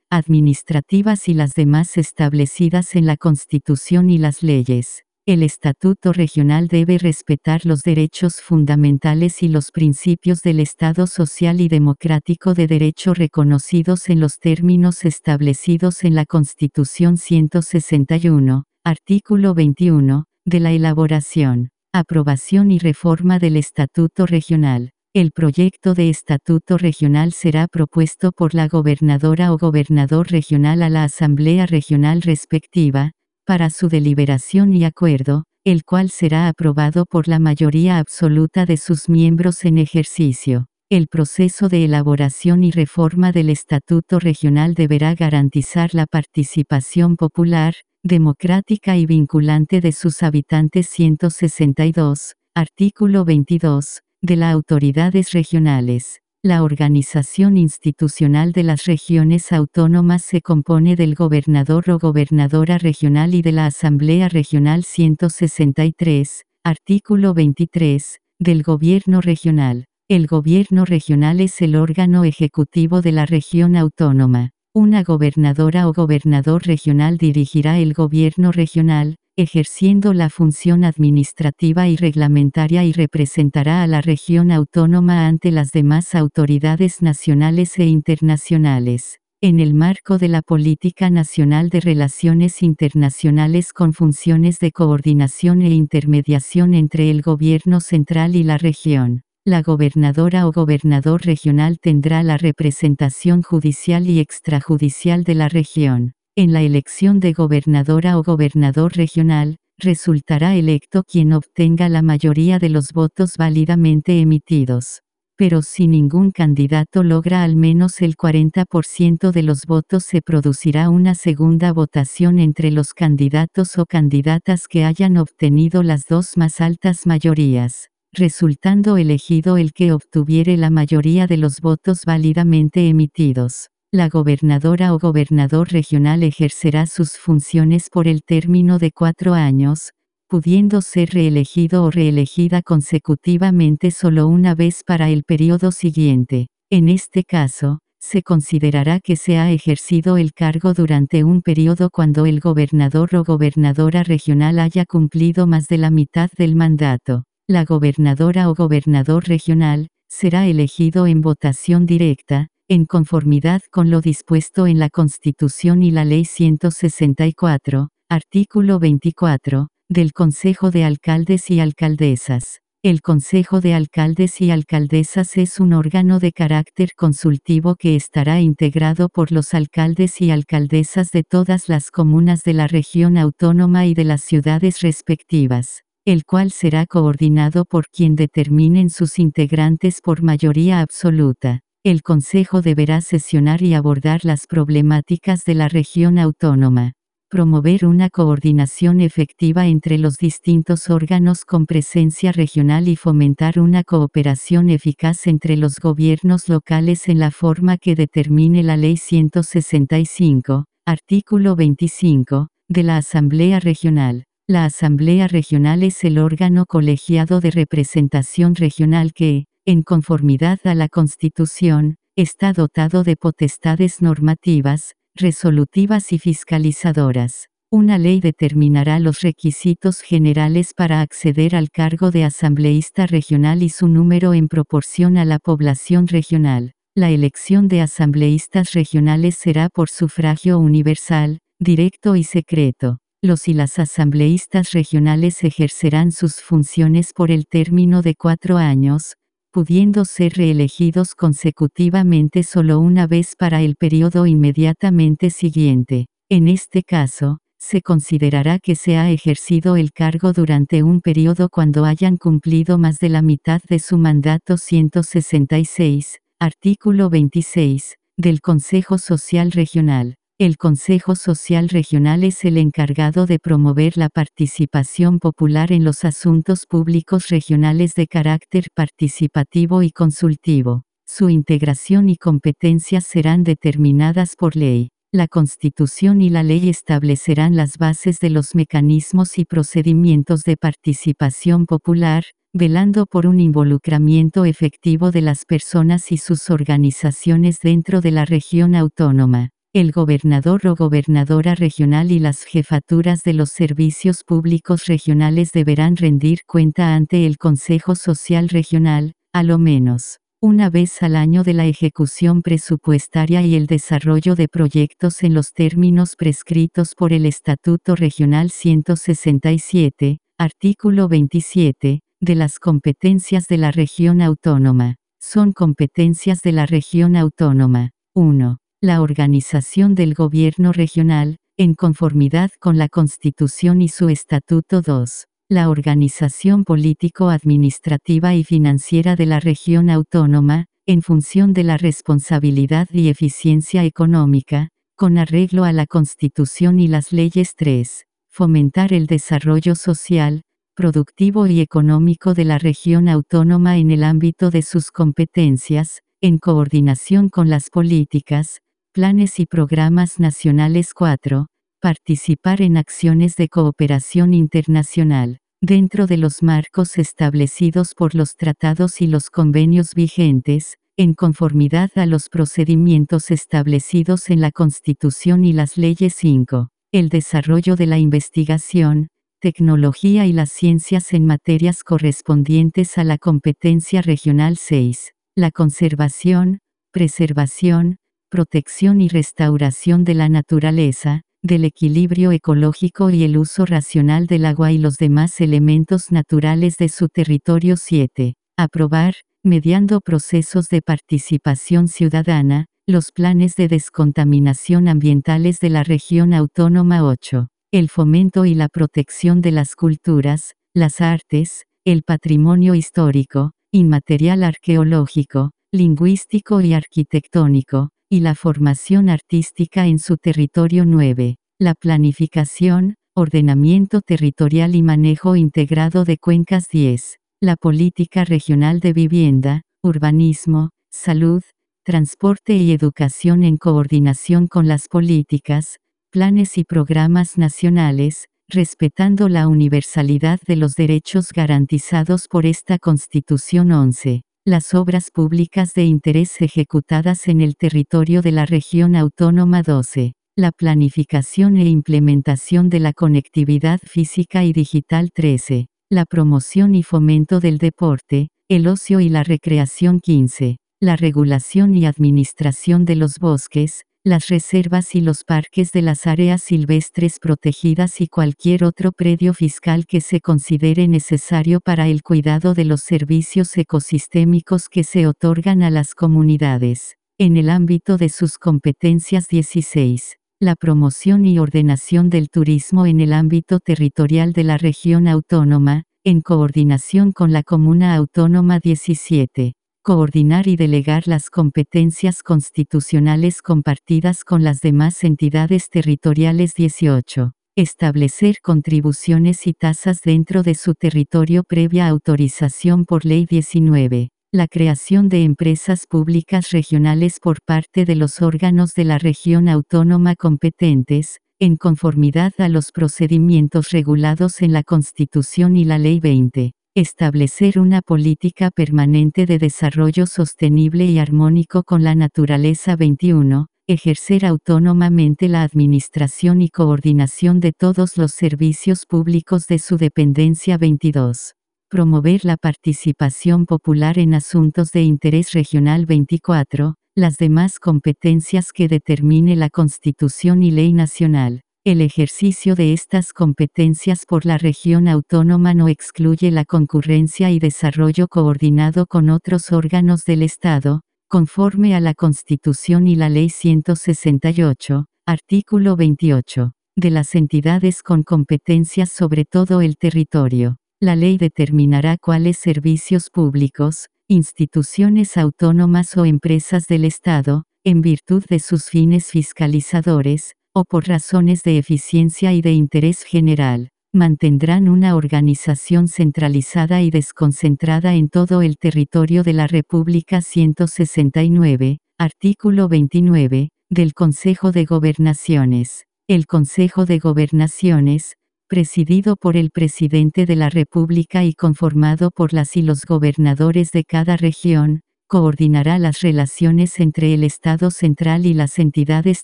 administrativas 0.09 1.27
y 1.27 1.33
las 1.33 1.55
demás 1.55 1.97
establecidas 1.97 2.95
en 2.95 3.05
la 3.05 3.17
Constitución 3.17 4.09
y 4.11 4.17
las 4.17 4.43
leyes. 4.43 5.03
El 5.27 5.43
Estatuto 5.43 6.13
Regional 6.13 6.69
debe 6.69 6.97
respetar 6.97 7.65
los 7.65 7.81
derechos 7.81 8.39
fundamentales 8.39 9.43
y 9.43 9.49
los 9.49 9.71
principios 9.71 10.41
del 10.41 10.61
Estado 10.61 11.05
social 11.05 11.59
y 11.59 11.67
democrático 11.67 12.53
de 12.53 12.65
derecho 12.65 13.13
reconocidos 13.13 14.07
en 14.07 14.21
los 14.21 14.39
términos 14.39 15.03
establecidos 15.03 16.05
en 16.05 16.15
la 16.15 16.25
Constitución 16.25 17.17
161, 17.17 18.63
artículo 18.85 19.53
21, 19.53 20.27
de 20.45 20.59
la 20.61 20.71
elaboración, 20.71 21.71
aprobación 21.93 22.71
y 22.71 22.79
reforma 22.79 23.37
del 23.37 23.57
Estatuto 23.57 24.27
Regional. 24.27 24.91
El 25.13 25.31
proyecto 25.31 25.93
de 25.93 26.09
Estatuto 26.09 26.77
Regional 26.77 27.33
será 27.33 27.67
propuesto 27.67 28.31
por 28.31 28.53
la 28.53 28.69
gobernadora 28.69 29.51
o 29.51 29.57
gobernador 29.57 30.31
regional 30.31 30.81
a 30.83 30.89
la 30.89 31.03
Asamblea 31.03 31.65
Regional 31.65 32.21
respectiva, 32.21 33.11
para 33.47 33.69
su 33.69 33.87
deliberación 33.87 34.73
y 34.73 34.83
acuerdo, 34.83 35.45
el 35.63 35.85
cual 35.85 36.09
será 36.09 36.49
aprobado 36.49 37.05
por 37.05 37.29
la 37.29 37.39
mayoría 37.39 37.97
absoluta 37.97 38.65
de 38.65 38.75
sus 38.75 39.07
miembros 39.07 39.63
en 39.63 39.77
ejercicio. 39.77 40.67
El 40.89 41.07
proceso 41.07 41.69
de 41.69 41.85
elaboración 41.85 42.65
y 42.65 42.71
reforma 42.71 43.31
del 43.31 43.49
Estatuto 43.49 44.19
Regional 44.19 44.73
deberá 44.73 45.15
garantizar 45.15 45.93
la 45.93 46.07
participación 46.07 47.15
popular, 47.15 47.75
democrática 48.03 48.97
y 48.97 49.05
vinculante 49.05 49.79
de 49.79 49.93
sus 49.93 50.23
habitantes 50.23 50.89
162, 50.89 52.35
artículo 52.53 53.23
22, 53.23 54.01
de 54.21 54.35
las 54.35 54.53
autoridades 54.53 55.31
regionales. 55.31 56.19
La 56.43 56.61
organización 56.61 57.57
institucional 57.57 58.51
de 58.51 58.61
las 58.61 58.85
regiones 58.85 59.51
autónomas 59.51 60.21
se 60.21 60.41
compone 60.43 60.95
del 60.95 61.15
gobernador 61.15 61.89
o 61.89 61.97
gobernadora 61.97 62.77
regional 62.77 63.33
y 63.33 63.41
de 63.41 63.51
la 63.51 63.65
Asamblea 63.65 64.29
Regional 64.29 64.83
163, 64.83 66.43
artículo 66.63 67.33
23, 67.33 68.19
del 68.39 68.61
Gobierno 68.61 69.19
regional. 69.19 69.85
El 70.07 70.27
gobierno 70.27 70.85
regional 70.85 71.41
es 71.41 71.59
el 71.61 71.75
órgano 71.75 72.23
ejecutivo 72.23 73.01
de 73.01 73.13
la 73.13 73.25
región 73.25 73.75
autónoma. 73.75 74.51
Una 74.75 75.03
gobernadora 75.03 75.87
o 75.87 75.93
gobernador 75.93 76.67
regional 76.67 77.17
dirigirá 77.17 77.79
el 77.79 77.93
gobierno 77.93 78.51
regional, 78.51 79.15
ejerciendo 79.37 80.15
la 80.15 80.31
función 80.31 80.83
administrativa 80.83 81.87
y 81.87 81.95
reglamentaria 81.95 82.83
y 82.83 82.91
representará 82.91 83.83
a 83.83 83.87
la 83.87 84.01
región 84.01 84.51
autónoma 84.51 85.27
ante 85.27 85.51
las 85.51 85.71
demás 85.71 86.15
autoridades 86.15 87.03
nacionales 87.03 87.77
e 87.77 87.85
internacionales, 87.85 89.19
en 89.39 89.59
el 89.59 89.75
marco 89.75 90.17
de 90.17 90.27
la 90.27 90.41
Política 90.41 91.11
Nacional 91.11 91.69
de 91.69 91.81
Relaciones 91.81 92.63
Internacionales 92.63 93.73
con 93.73 93.93
funciones 93.93 94.57
de 94.57 94.71
coordinación 94.71 95.61
e 95.61 95.69
intermediación 95.69 96.73
entre 96.73 97.11
el 97.11 97.21
gobierno 97.21 97.79
central 97.79 98.35
y 98.35 98.43
la 98.43 98.57
región. 98.57 99.21
La 99.45 99.61
gobernadora 99.61 100.47
o 100.47 100.51
gobernador 100.51 101.21
regional 101.23 101.77
tendrá 101.79 102.23
la 102.23 102.37
representación 102.37 103.43
judicial 103.43 104.07
y 104.07 104.19
extrajudicial 104.19 105.23
de 105.23 105.35
la 105.35 105.47
región 105.47 106.16
en 106.37 106.53
la 106.53 106.61
elección 106.61 107.19
de 107.19 107.33
gobernadora 107.33 108.19
o 108.19 108.21
gobernador 108.21 108.95
regional, 108.95 109.57
resultará 109.79 110.55
electo 110.55 111.03
quien 111.03 111.33
obtenga 111.33 111.89
la 111.89 112.03
mayoría 112.03 112.59
de 112.59 112.69
los 112.69 112.93
votos 112.93 113.37
válidamente 113.37 114.21
emitidos. 114.21 115.01
Pero 115.35 115.63
si 115.63 115.87
ningún 115.87 116.29
candidato 116.29 117.01
logra 117.01 117.41
al 117.41 117.55
menos 117.55 118.03
el 118.03 118.15
40% 118.15 119.31
de 119.31 119.41
los 119.41 119.65
votos 119.65 120.03
se 120.03 120.21
producirá 120.21 120.91
una 120.91 121.15
segunda 121.15 121.73
votación 121.73 122.37
entre 122.37 122.69
los 122.69 122.93
candidatos 122.93 123.79
o 123.79 123.87
candidatas 123.87 124.67
que 124.67 124.85
hayan 124.85 125.17
obtenido 125.17 125.81
las 125.81 126.05
dos 126.05 126.37
más 126.37 126.61
altas 126.61 127.07
mayorías, 127.07 127.89
resultando 128.13 128.97
elegido 128.97 129.57
el 129.57 129.73
que 129.73 129.91
obtuviere 129.91 130.55
la 130.55 130.69
mayoría 130.69 131.25
de 131.25 131.37
los 131.37 131.61
votos 131.61 132.05
válidamente 132.05 132.89
emitidos. 132.89 133.69
La 133.93 134.09
gobernadora 134.09 134.93
o 134.93 134.99
gobernador 134.99 135.69
regional 135.71 136.21
ejercerá 136.21 136.87
sus 136.87 137.13
funciones 137.13 137.89
por 137.89 138.09
el 138.09 138.21
término 138.21 138.79
de 138.79 138.91
cuatro 138.91 139.33
años, 139.33 139.93
pudiendo 140.27 140.81
ser 140.81 141.11
reelegido 141.11 141.85
o 141.85 141.89
reelegida 141.89 142.61
consecutivamente 142.61 143.91
solo 143.91 144.27
una 144.27 144.55
vez 144.55 144.83
para 144.85 145.09
el 145.09 145.23
periodo 145.23 145.71
siguiente. 145.71 146.47
En 146.69 146.89
este 146.89 147.23
caso, 147.23 147.79
se 147.97 148.23
considerará 148.23 148.99
que 148.99 149.15
se 149.15 149.37
ha 149.37 149.51
ejercido 149.51 150.17
el 150.17 150.33
cargo 150.33 150.73
durante 150.73 151.23
un 151.23 151.41
periodo 151.41 151.89
cuando 151.89 152.25
el 152.25 152.41
gobernador 152.41 153.15
o 153.15 153.23
gobernadora 153.23 154.03
regional 154.03 154.59
haya 154.59 154.85
cumplido 154.85 155.47
más 155.47 155.69
de 155.69 155.77
la 155.77 155.91
mitad 155.91 156.29
del 156.37 156.57
mandato. 156.57 157.23
La 157.47 157.63
gobernadora 157.63 158.49
o 158.49 158.53
gobernador 158.53 159.29
regional, 159.29 159.87
será 160.09 160.45
elegido 160.45 161.07
en 161.07 161.21
votación 161.21 161.85
directa, 161.85 162.49
en 162.69 162.85
conformidad 162.85 163.61
con 163.71 163.89
lo 163.89 164.01
dispuesto 164.01 164.67
en 164.67 164.77
la 164.77 164.89
Constitución 164.89 165.83
y 165.83 165.91
la 165.91 166.03
Ley 166.03 166.25
164, 166.25 167.89
artículo 168.09 168.79
24, 168.79 169.69
del 169.89 170.11
Consejo 170.11 170.69
de 170.69 170.83
Alcaldes 170.83 171.49
y 171.49 171.61
Alcaldesas. 171.61 172.59
El 172.83 173.01
Consejo 173.01 173.61
de 173.61 173.73
Alcaldes 173.73 174.41
y 174.41 174.51
Alcaldesas 174.51 175.37
es 175.37 175.59
un 175.59 175.73
órgano 175.73 176.19
de 176.19 176.33
carácter 176.33 176.89
consultivo 176.95 177.75
que 177.75 177.95
estará 177.95 178.41
integrado 178.41 179.07
por 179.09 179.31
los 179.31 179.53
alcaldes 179.53 180.19
y 180.21 180.31
alcaldesas 180.31 181.11
de 181.11 181.23
todas 181.23 181.69
las 181.69 181.89
comunas 181.89 182.43
de 182.43 182.53
la 182.53 182.67
región 182.67 183.17
autónoma 183.17 183.85
y 183.85 183.93
de 183.93 184.03
las 184.03 184.21
ciudades 184.21 184.81
respectivas, 184.81 185.83
el 186.05 186.25
cual 186.25 186.51
será 186.51 186.85
coordinado 186.85 187.63
por 187.63 187.87
quien 187.87 188.15
determinen 188.15 188.89
sus 188.89 189.19
integrantes 189.19 190.01
por 190.01 190.21
mayoría 190.21 190.81
absoluta. 190.81 191.61
El 191.87 192.03
Consejo 192.03 192.61
deberá 192.61 192.99
sesionar 192.99 193.61
y 193.61 193.73
abordar 193.73 194.25
las 194.25 194.45
problemáticas 194.45 195.45
de 195.45 195.53
la 195.53 195.69
región 195.69 196.19
autónoma, 196.19 196.91
promover 197.29 197.85
una 197.85 198.09
coordinación 198.09 198.99
efectiva 198.99 199.67
entre 199.67 199.97
los 199.97 200.17
distintos 200.17 200.89
órganos 200.89 201.45
con 201.45 201.65
presencia 201.65 202.33
regional 202.33 202.89
y 202.89 202.97
fomentar 202.97 203.57
una 203.61 203.85
cooperación 203.85 204.69
eficaz 204.69 205.27
entre 205.27 205.55
los 205.55 205.79
gobiernos 205.79 206.49
locales 206.49 207.07
en 207.07 207.19
la 207.19 207.31
forma 207.31 207.77
que 207.77 207.95
determine 207.95 208.63
la 208.63 208.75
Ley 208.75 208.97
165, 208.97 210.65
artículo 210.85 211.55
25, 211.55 212.49
de 212.67 212.83
la 212.83 212.97
Asamblea 212.97 213.61
Regional. 213.61 214.25
La 214.45 214.65
Asamblea 214.65 215.29
Regional 215.29 215.83
es 215.83 216.03
el 216.03 216.17
órgano 216.17 216.65
colegiado 216.65 217.39
de 217.39 217.51
representación 217.51 218.55
regional 218.55 219.13
que, 219.13 219.45
en 219.67 219.83
conformidad 219.83 220.59
a 220.63 220.75
la 220.75 220.87
Constitución, 220.87 221.97
está 222.15 222.53
dotado 222.53 223.03
de 223.03 223.17
potestades 223.17 224.01
normativas, 224.01 224.93
resolutivas 225.13 226.13
y 226.13 226.19
fiscalizadoras. 226.19 227.49
Una 227.69 227.97
ley 227.97 228.21
determinará 228.21 228.97
los 229.01 229.19
requisitos 229.19 229.99
generales 229.99 230.73
para 230.73 231.01
acceder 231.01 231.53
al 231.53 231.69
cargo 231.69 232.11
de 232.11 232.23
asambleísta 232.23 233.07
regional 233.07 233.61
y 233.61 233.67
su 233.67 233.89
número 233.89 234.33
en 234.33 234.47
proporción 234.47 235.17
a 235.17 235.25
la 235.25 235.37
población 235.37 236.07
regional. 236.07 236.71
La 236.95 237.09
elección 237.09 237.67
de 237.67 237.81
asambleístas 237.81 238.71
regionales 238.71 239.35
será 239.35 239.67
por 239.67 239.89
sufragio 239.89 240.59
universal, 240.59 241.39
directo 241.59 242.15
y 242.15 242.23
secreto. 242.23 242.99
Los 243.21 243.49
y 243.49 243.53
las 243.53 243.79
asambleístas 243.79 244.71
regionales 244.71 245.43
ejercerán 245.43 246.13
sus 246.13 246.35
funciones 246.35 247.11
por 247.13 247.31
el 247.31 247.47
término 247.47 248.01
de 248.01 248.15
cuatro 248.15 248.55
años, 248.55 249.17
pudiendo 249.57 250.05
ser 250.05 250.33
reelegidos 250.33 251.15
consecutivamente 251.15 252.43
solo 252.43 252.79
una 252.79 253.07
vez 253.07 253.35
para 253.35 253.63
el 253.63 253.75
periodo 253.75 254.27
inmediatamente 254.27 255.31
siguiente. 255.31 256.05
En 256.29 256.47
este 256.47 256.83
caso, 256.83 257.39
se 257.57 257.81
considerará 257.81 258.59
que 258.59 258.75
se 258.75 258.97
ha 258.97 259.09
ejercido 259.09 259.75
el 259.75 259.93
cargo 259.93 260.31
durante 260.31 260.83
un 260.83 261.01
periodo 261.01 261.49
cuando 261.49 261.85
hayan 261.85 262.17
cumplido 262.17 262.77
más 262.77 262.99
de 262.99 263.09
la 263.09 263.23
mitad 263.23 263.59
de 263.67 263.79
su 263.79 263.97
mandato 263.97 264.57
166, 264.57 266.19
artículo 266.39 267.09
26, 267.09 267.95
del 268.15 268.41
Consejo 268.41 268.99
Social 268.99 269.51
Regional. 269.51 270.17
El 270.39 270.57
Consejo 270.57 271.15
Social 271.15 271.67
Regional 271.67 272.23
es 272.23 272.45
el 272.45 272.59
encargado 272.59 273.25
de 273.25 273.39
promover 273.39 273.97
la 273.97 274.07
participación 274.07 275.17
popular 275.17 275.71
en 275.71 275.83
los 275.83 276.05
asuntos 276.05 276.67
públicos 276.67 277.29
regionales 277.29 277.95
de 277.95 278.05
carácter 278.05 278.67
participativo 278.75 279.81
y 279.81 279.89
consultivo. 279.89 280.83
Su 281.07 281.31
integración 281.31 282.07
y 282.07 282.17
competencias 282.17 283.05
serán 283.05 283.43
determinadas 283.43 284.35
por 284.35 284.55
ley. 284.55 284.89
La 285.11 285.27
Constitución 285.27 286.21
y 286.21 286.29
la 286.29 286.43
ley 286.43 286.69
establecerán 286.69 287.55
las 287.55 287.79
bases 287.79 288.19
de 288.19 288.29
los 288.29 288.53
mecanismos 288.53 289.39
y 289.39 289.45
procedimientos 289.45 290.43
de 290.43 290.55
participación 290.55 291.65
popular, 291.65 292.25
velando 292.53 293.07
por 293.07 293.25
un 293.25 293.39
involucramiento 293.39 294.45
efectivo 294.45 295.09
de 295.09 295.21
las 295.21 295.45
personas 295.45 296.11
y 296.11 296.17
sus 296.17 296.51
organizaciones 296.51 297.57
dentro 297.59 298.01
de 298.01 298.11
la 298.11 298.25
región 298.25 298.75
autónoma. 298.75 299.49
El 299.77 299.91
gobernador 299.91 300.65
o 300.65 300.75
gobernadora 300.75 301.53
regional 301.53 302.11
y 302.11 302.17
las 302.17 302.45
jefaturas 302.45 303.21
de 303.21 303.33
los 303.33 303.51
servicios 303.51 304.23
públicos 304.23 304.87
regionales 304.87 305.51
deberán 305.51 305.97
rendir 305.97 306.39
cuenta 306.47 306.95
ante 306.95 307.27
el 307.27 307.37
Consejo 307.37 307.93
Social 307.93 308.49
Regional, 308.49 309.13
a 309.33 309.43
lo 309.43 309.59
menos 309.59 310.17
una 310.41 310.71
vez 310.71 311.03
al 311.03 311.15
año 311.15 311.43
de 311.43 311.53
la 311.53 311.67
ejecución 311.67 312.41
presupuestaria 312.41 313.43
y 313.43 313.53
el 313.53 313.67
desarrollo 313.67 314.33
de 314.33 314.47
proyectos 314.47 315.21
en 315.21 315.35
los 315.35 315.53
términos 315.53 316.15
prescritos 316.15 316.95
por 316.95 317.13
el 317.13 317.27
Estatuto 317.27 317.95
Regional 317.95 318.49
167, 318.49 320.17
artículo 320.39 321.07
27, 321.07 321.99
de 322.19 322.35
las 322.35 322.57
competencias 322.57 323.47
de 323.47 323.57
la 323.57 323.69
región 323.69 324.23
autónoma. 324.23 324.95
Son 325.21 325.51
competencias 325.51 326.41
de 326.41 326.53
la 326.53 326.65
región 326.65 327.15
autónoma. 327.15 327.91
1. 328.15 328.57
La 328.81 329.01
organización 329.01 329.95
del 329.95 330.13
gobierno 330.13 330.71
regional, 330.71 331.37
en 331.57 331.73
conformidad 331.73 332.51
con 332.59 332.77
la 332.77 332.89
Constitución 332.89 333.81
y 333.81 333.89
su 333.89 334.09
Estatuto 334.09 334.81
2 334.81 335.25
la 335.49 335.69
organización 335.69 336.65
político-administrativa 336.65 338.35
y 338.35 338.43
financiera 338.43 339.15
de 339.15 339.25
la 339.25 339.39
región 339.39 339.89
autónoma, 339.89 340.65
en 340.85 341.01
función 341.01 341.53
de 341.53 341.63
la 341.63 341.77
responsabilidad 341.77 342.89
y 342.91 343.07
eficiencia 343.07 343.85
económica, 343.85 344.69
con 344.97 345.17
arreglo 345.17 345.63
a 345.63 345.71
la 345.71 345.85
Constitución 345.85 346.81
y 346.81 346.89
las 346.89 347.13
leyes 347.13 347.53
3. 347.55 348.05
Fomentar 348.29 348.91
el 348.91 349.07
desarrollo 349.07 349.75
social, 349.75 350.41
productivo 350.75 351.47
y 351.47 351.61
económico 351.61 352.33
de 352.33 352.43
la 352.43 352.57
región 352.57 353.07
autónoma 353.07 353.77
en 353.77 353.91
el 353.91 354.03
ámbito 354.03 354.49
de 354.49 354.63
sus 354.63 354.91
competencias, 354.91 356.01
en 356.19 356.39
coordinación 356.39 357.29
con 357.29 357.49
las 357.49 357.69
políticas, 357.69 358.59
planes 358.97 359.39
y 359.39 359.45
programas 359.45 360.19
nacionales 360.19 360.95
4 360.95 361.45
participar 361.79 362.63
en 362.63 362.77
acciones 362.77 363.35
de 363.35 363.47
cooperación 363.47 364.33
internacional, 364.33 365.37
dentro 365.61 366.07
de 366.07 366.17
los 366.17 366.41
marcos 366.41 366.97
establecidos 366.97 367.93
por 367.93 368.15
los 368.15 368.35
tratados 368.35 368.99
y 368.99 369.05
los 369.05 369.29
convenios 369.29 369.93
vigentes, 369.93 370.79
en 370.97 371.13
conformidad 371.13 371.91
a 371.93 372.07
los 372.07 372.29
procedimientos 372.29 373.29
establecidos 373.29 374.31
en 374.31 374.41
la 374.41 374.49
Constitución 374.49 375.45
y 375.45 375.53
las 375.53 375.77
leyes 375.77 376.15
5. 376.15 376.69
El 376.91 377.09
desarrollo 377.09 377.75
de 377.75 377.85
la 377.85 377.99
investigación, 377.99 379.09
tecnología 379.39 380.25
y 380.25 380.33
las 380.33 380.51
ciencias 380.51 381.13
en 381.13 381.27
materias 381.27 381.83
correspondientes 381.83 382.97
a 382.97 383.03
la 383.03 383.19
competencia 383.19 384.01
regional 384.01 384.57
6. 384.57 385.13
La 385.35 385.51
conservación, 385.51 386.61
preservación, 386.91 387.97
protección 388.29 389.01
y 389.01 389.09
restauración 389.09 390.03
de 390.03 390.13
la 390.13 390.29
naturaleza, 390.29 391.21
del 391.41 391.65
equilibrio 391.65 392.31
ecológico 392.31 393.09
y 393.09 393.23
el 393.23 393.37
uso 393.37 393.65
racional 393.65 394.27
del 394.27 394.45
agua 394.45 394.71
y 394.71 394.77
los 394.77 394.97
demás 394.97 395.39
elementos 395.39 396.11
naturales 396.11 396.77
de 396.77 396.89
su 396.89 397.07
territorio 397.09 397.77
7. 397.77 398.35
Aprobar, 398.57 399.15
mediando 399.43 400.01
procesos 400.01 400.67
de 400.69 400.81
participación 400.81 401.87
ciudadana, 401.87 402.65
los 402.87 403.11
planes 403.11 403.55
de 403.55 403.67
descontaminación 403.67 404.87
ambientales 404.87 405.59
de 405.59 405.69
la 405.69 405.83
región 405.83 406.33
autónoma 406.33 407.03
8. 407.03 407.49
El 407.71 407.89
fomento 407.89 408.45
y 408.45 408.55
la 408.55 408.69
protección 408.69 409.41
de 409.41 409.51
las 409.51 409.75
culturas, 409.75 410.55
las 410.73 411.01
artes, 411.01 411.65
el 411.85 412.03
patrimonio 412.03 412.75
histórico, 412.75 413.51
inmaterial 413.71 414.43
arqueológico, 414.43 415.51
lingüístico 415.71 416.61
y 416.61 416.73
arquitectónico, 416.73 417.89
y 418.09 418.21
la 418.21 418.35
formación 418.35 419.09
artística 419.09 419.85
en 419.87 419.99
su 419.99 420.17
territorio 420.17 420.85
9. 420.85 421.35
La 421.59 421.75
planificación, 421.75 422.95
ordenamiento 423.13 424.01
territorial 424.01 424.75
y 424.75 424.81
manejo 424.81 425.35
integrado 425.35 426.05
de 426.05 426.17
cuencas 426.17 426.67
10. 426.69 427.17
La 427.41 427.57
política 427.57 428.23
regional 428.23 428.79
de 428.79 428.93
vivienda, 428.93 429.61
urbanismo, 429.83 430.69
salud, 430.89 431.43
transporte 431.83 432.55
y 432.55 432.71
educación 432.71 433.43
en 433.43 433.57
coordinación 433.57 434.47
con 434.47 434.67
las 434.67 434.87
políticas, 434.87 435.77
planes 436.09 436.57
y 436.57 436.63
programas 436.63 437.37
nacionales, 437.37 438.27
respetando 438.47 439.27
la 439.27 439.49
universalidad 439.49 440.39
de 440.47 440.55
los 440.55 440.75
derechos 440.75 441.33
garantizados 441.33 442.27
por 442.29 442.45
esta 442.45 442.79
Constitución 442.79 443.73
11 443.73 444.23
las 444.47 444.73
obras 444.73 445.11
públicas 445.11 445.73
de 445.73 445.83
interés 445.83 446.41
ejecutadas 446.41 447.27
en 447.27 447.41
el 447.41 447.57
territorio 447.57 448.21
de 448.21 448.31
la 448.31 448.45
región 448.45 448.95
autónoma 448.95 449.61
12, 449.61 450.13
la 450.37 450.53
planificación 450.53 451.57
e 451.57 451.65
implementación 451.65 452.69
de 452.69 452.79
la 452.79 452.93
conectividad 452.93 453.81
física 453.83 454.45
y 454.45 454.53
digital 454.53 455.11
13, 455.13 455.67
la 455.91 456.05
promoción 456.05 456.75
y 456.75 456.83
fomento 456.83 457.41
del 457.41 457.57
deporte, 457.57 458.29
el 458.47 458.67
ocio 458.69 459.01
y 459.01 459.09
la 459.09 459.25
recreación 459.25 459.99
15, 459.99 460.55
la 460.79 460.95
regulación 460.95 461.75
y 461.75 461.85
administración 461.85 462.85
de 462.85 462.95
los 462.95 463.19
bosques, 463.19 463.81
las 464.07 464.29
reservas 464.29 464.95
y 464.95 465.01
los 465.01 465.23
parques 465.23 465.71
de 465.71 465.81
las 465.81 466.07
áreas 466.07 466.41
silvestres 466.41 467.19
protegidas 467.19 467.99
y 468.01 468.07
cualquier 468.07 468.63
otro 468.63 468.91
predio 468.91 469.33
fiscal 469.33 469.85
que 469.85 470.01
se 470.01 470.21
considere 470.21 470.87
necesario 470.87 471.59
para 471.59 471.87
el 471.87 472.01
cuidado 472.01 472.53
de 472.53 472.65
los 472.65 472.81
servicios 472.81 473.55
ecosistémicos 473.57 474.69
que 474.69 474.83
se 474.83 475.07
otorgan 475.07 475.61
a 475.61 475.69
las 475.69 475.93
comunidades. 475.93 476.95
En 477.19 477.35
el 477.35 477.49
ámbito 477.49 477.97
de 477.97 478.09
sus 478.09 478.37
competencias 478.37 479.27
16. 479.27 480.17
La 480.39 480.55
promoción 480.55 481.25
y 481.25 481.37
ordenación 481.39 482.09
del 482.09 482.29
turismo 482.29 482.85
en 482.85 483.01
el 483.01 483.11
ámbito 483.11 483.59
territorial 483.59 484.33
de 484.33 484.43
la 484.43 484.57
región 484.57 485.07
autónoma, 485.07 485.83
en 486.05 486.21
coordinación 486.21 487.11
con 487.11 487.33
la 487.33 487.43
Comuna 487.43 487.95
Autónoma 487.95 488.59
17 488.59 489.53
coordinar 489.87 490.49
y 490.49 490.57
delegar 490.57 491.07
las 491.07 491.29
competencias 491.29 492.21
constitucionales 492.21 493.41
compartidas 493.41 494.25
con 494.25 494.43
las 494.43 494.59
demás 494.59 495.05
entidades 495.05 495.69
territoriales 495.69 496.55
18. 496.55 497.31
Establecer 497.55 498.35
contribuciones 498.43 499.47
y 499.47 499.53
tasas 499.53 500.01
dentro 500.01 500.43
de 500.43 500.55
su 500.55 500.73
territorio 500.73 501.45
previa 501.45 501.87
autorización 501.87 502.83
por 502.83 503.05
ley 503.05 503.25
19. 503.25 504.09
La 504.33 504.49
creación 504.49 505.07
de 505.07 505.23
empresas 505.23 505.87
públicas 505.87 506.51
regionales 506.51 507.21
por 507.21 507.37
parte 507.45 507.85
de 507.85 507.95
los 507.95 508.21
órganos 508.21 508.73
de 508.73 508.83
la 508.83 508.97
región 508.97 509.47
autónoma 509.47 510.17
competentes, 510.17 511.19
en 511.39 511.55
conformidad 511.55 512.33
a 512.39 512.49
los 512.49 512.73
procedimientos 512.73 513.69
regulados 513.69 514.41
en 514.41 514.51
la 514.51 514.63
Constitución 514.63 515.55
y 515.55 515.63
la 515.63 515.77
Ley 515.77 516.01
20. 516.01 516.56
Establecer 516.79 517.57
una 517.57 517.81
política 517.81 518.51
permanente 518.51 519.25
de 519.25 519.39
desarrollo 519.39 520.05
sostenible 520.05 520.85
y 520.85 520.99
armónico 520.99 521.63
con 521.63 521.83
la 521.83 521.95
naturaleza 521.95 522.75
21. 522.75 523.47
ejercer 523.65 524.27
autónomamente 524.27 525.27
la 525.27 525.41
administración 525.41 526.39
y 526.43 526.49
coordinación 526.49 527.39
de 527.39 527.51
todos 527.51 527.97
los 527.97 528.11
servicios 528.11 528.85
públicos 528.85 529.47
de 529.47 529.57
su 529.57 529.77
dependencia 529.77 530.59
22. 530.59 531.33
Promover 531.67 532.23
la 532.23 532.37
participación 532.37 533.47
popular 533.47 533.97
en 533.97 534.13
asuntos 534.13 534.71
de 534.71 534.83
interés 534.83 535.31
regional 535.31 535.87
24, 535.87 536.75
las 536.93 537.17
demás 537.17 537.57
competencias 537.57 538.53
que 538.53 538.67
determine 538.67 539.35
la 539.35 539.49
Constitución 539.49 540.43
y 540.43 540.51
ley 540.51 540.73
nacional. 540.73 541.41
El 541.67 541.81
ejercicio 541.81 542.55
de 542.55 542.71
estas 542.71 543.11
competencias 543.11 544.05
por 544.05 544.25
la 544.25 544.37
región 544.37 544.87
autónoma 544.87 545.53
no 545.53 545.67
excluye 545.67 546.31
la 546.31 546.45
concurrencia 546.45 547.29
y 547.29 547.39
desarrollo 547.39 548.07
coordinado 548.07 548.85
con 548.85 549.09
otros 549.09 549.51
órganos 549.51 550.05
del 550.05 550.23
Estado, 550.23 550.83
conforme 551.09 551.75
a 551.75 551.81
la 551.81 551.93
Constitución 551.93 552.87
y 552.87 552.95
la 552.95 553.09
Ley 553.09 553.29
168, 553.29 554.85
artículo 555.05 555.75
28, 555.75 556.53
de 556.77 556.89
las 556.89 557.15
entidades 557.15 557.83
con 557.83 558.03
competencias 558.03 558.89
sobre 558.89 559.25
todo 559.25 559.59
el 559.59 559.75
territorio. 559.75 560.59
La 560.79 560.95
ley 560.95 561.17
determinará 561.17 561.97
cuáles 561.97 562.37
servicios 562.37 563.09
públicos, 563.09 563.87
instituciones 564.07 565.17
autónomas 565.17 565.97
o 565.97 566.05
empresas 566.05 566.67
del 566.67 566.85
Estado, 566.85 567.43
en 567.65 567.81
virtud 567.81 568.23
de 568.29 568.39
sus 568.39 568.69
fines 568.69 569.07
fiscalizadores, 569.07 570.36
o 570.57 570.65
por 570.65 570.87
razones 570.87 571.43
de 571.43 571.59
eficiencia 571.59 572.33
y 572.33 572.41
de 572.41 572.51
interés 572.51 573.03
general, 573.03 573.69
mantendrán 573.93 574.69
una 574.69 574.95
organización 574.95 575.87
centralizada 575.87 576.81
y 576.81 576.89
desconcentrada 576.89 577.93
en 577.93 578.09
todo 578.09 578.41
el 578.41 578.57
territorio 578.57 579.21
de 579.21 579.33
la 579.33 579.45
República 579.45 580.21
169, 580.21 581.77
artículo 581.99 582.69
29, 582.69 583.49
del 583.69 583.93
Consejo 583.93 584.51
de 584.51 584.65
Gobernaciones. 584.65 585.85
El 586.07 586.25
Consejo 586.25 586.87
de 586.87 586.97
Gobernaciones, 586.97 588.15
presidido 588.47 589.15
por 589.15 589.37
el 589.37 589.51
presidente 589.51 590.25
de 590.25 590.37
la 590.37 590.49
República 590.49 591.23
y 591.23 591.35
conformado 591.35 592.09
por 592.09 592.33
las 592.33 592.57
y 592.57 592.63
los 592.63 592.83
gobernadores 592.83 593.71
de 593.71 593.83
cada 593.83 594.17
región, 594.17 594.81
coordinará 595.07 595.77
las 595.77 596.01
relaciones 596.01 596.79
entre 596.79 597.13
el 597.13 597.23
Estado 597.23 597.69
central 597.69 598.25
y 598.25 598.33
las 598.33 598.57
entidades 598.57 599.23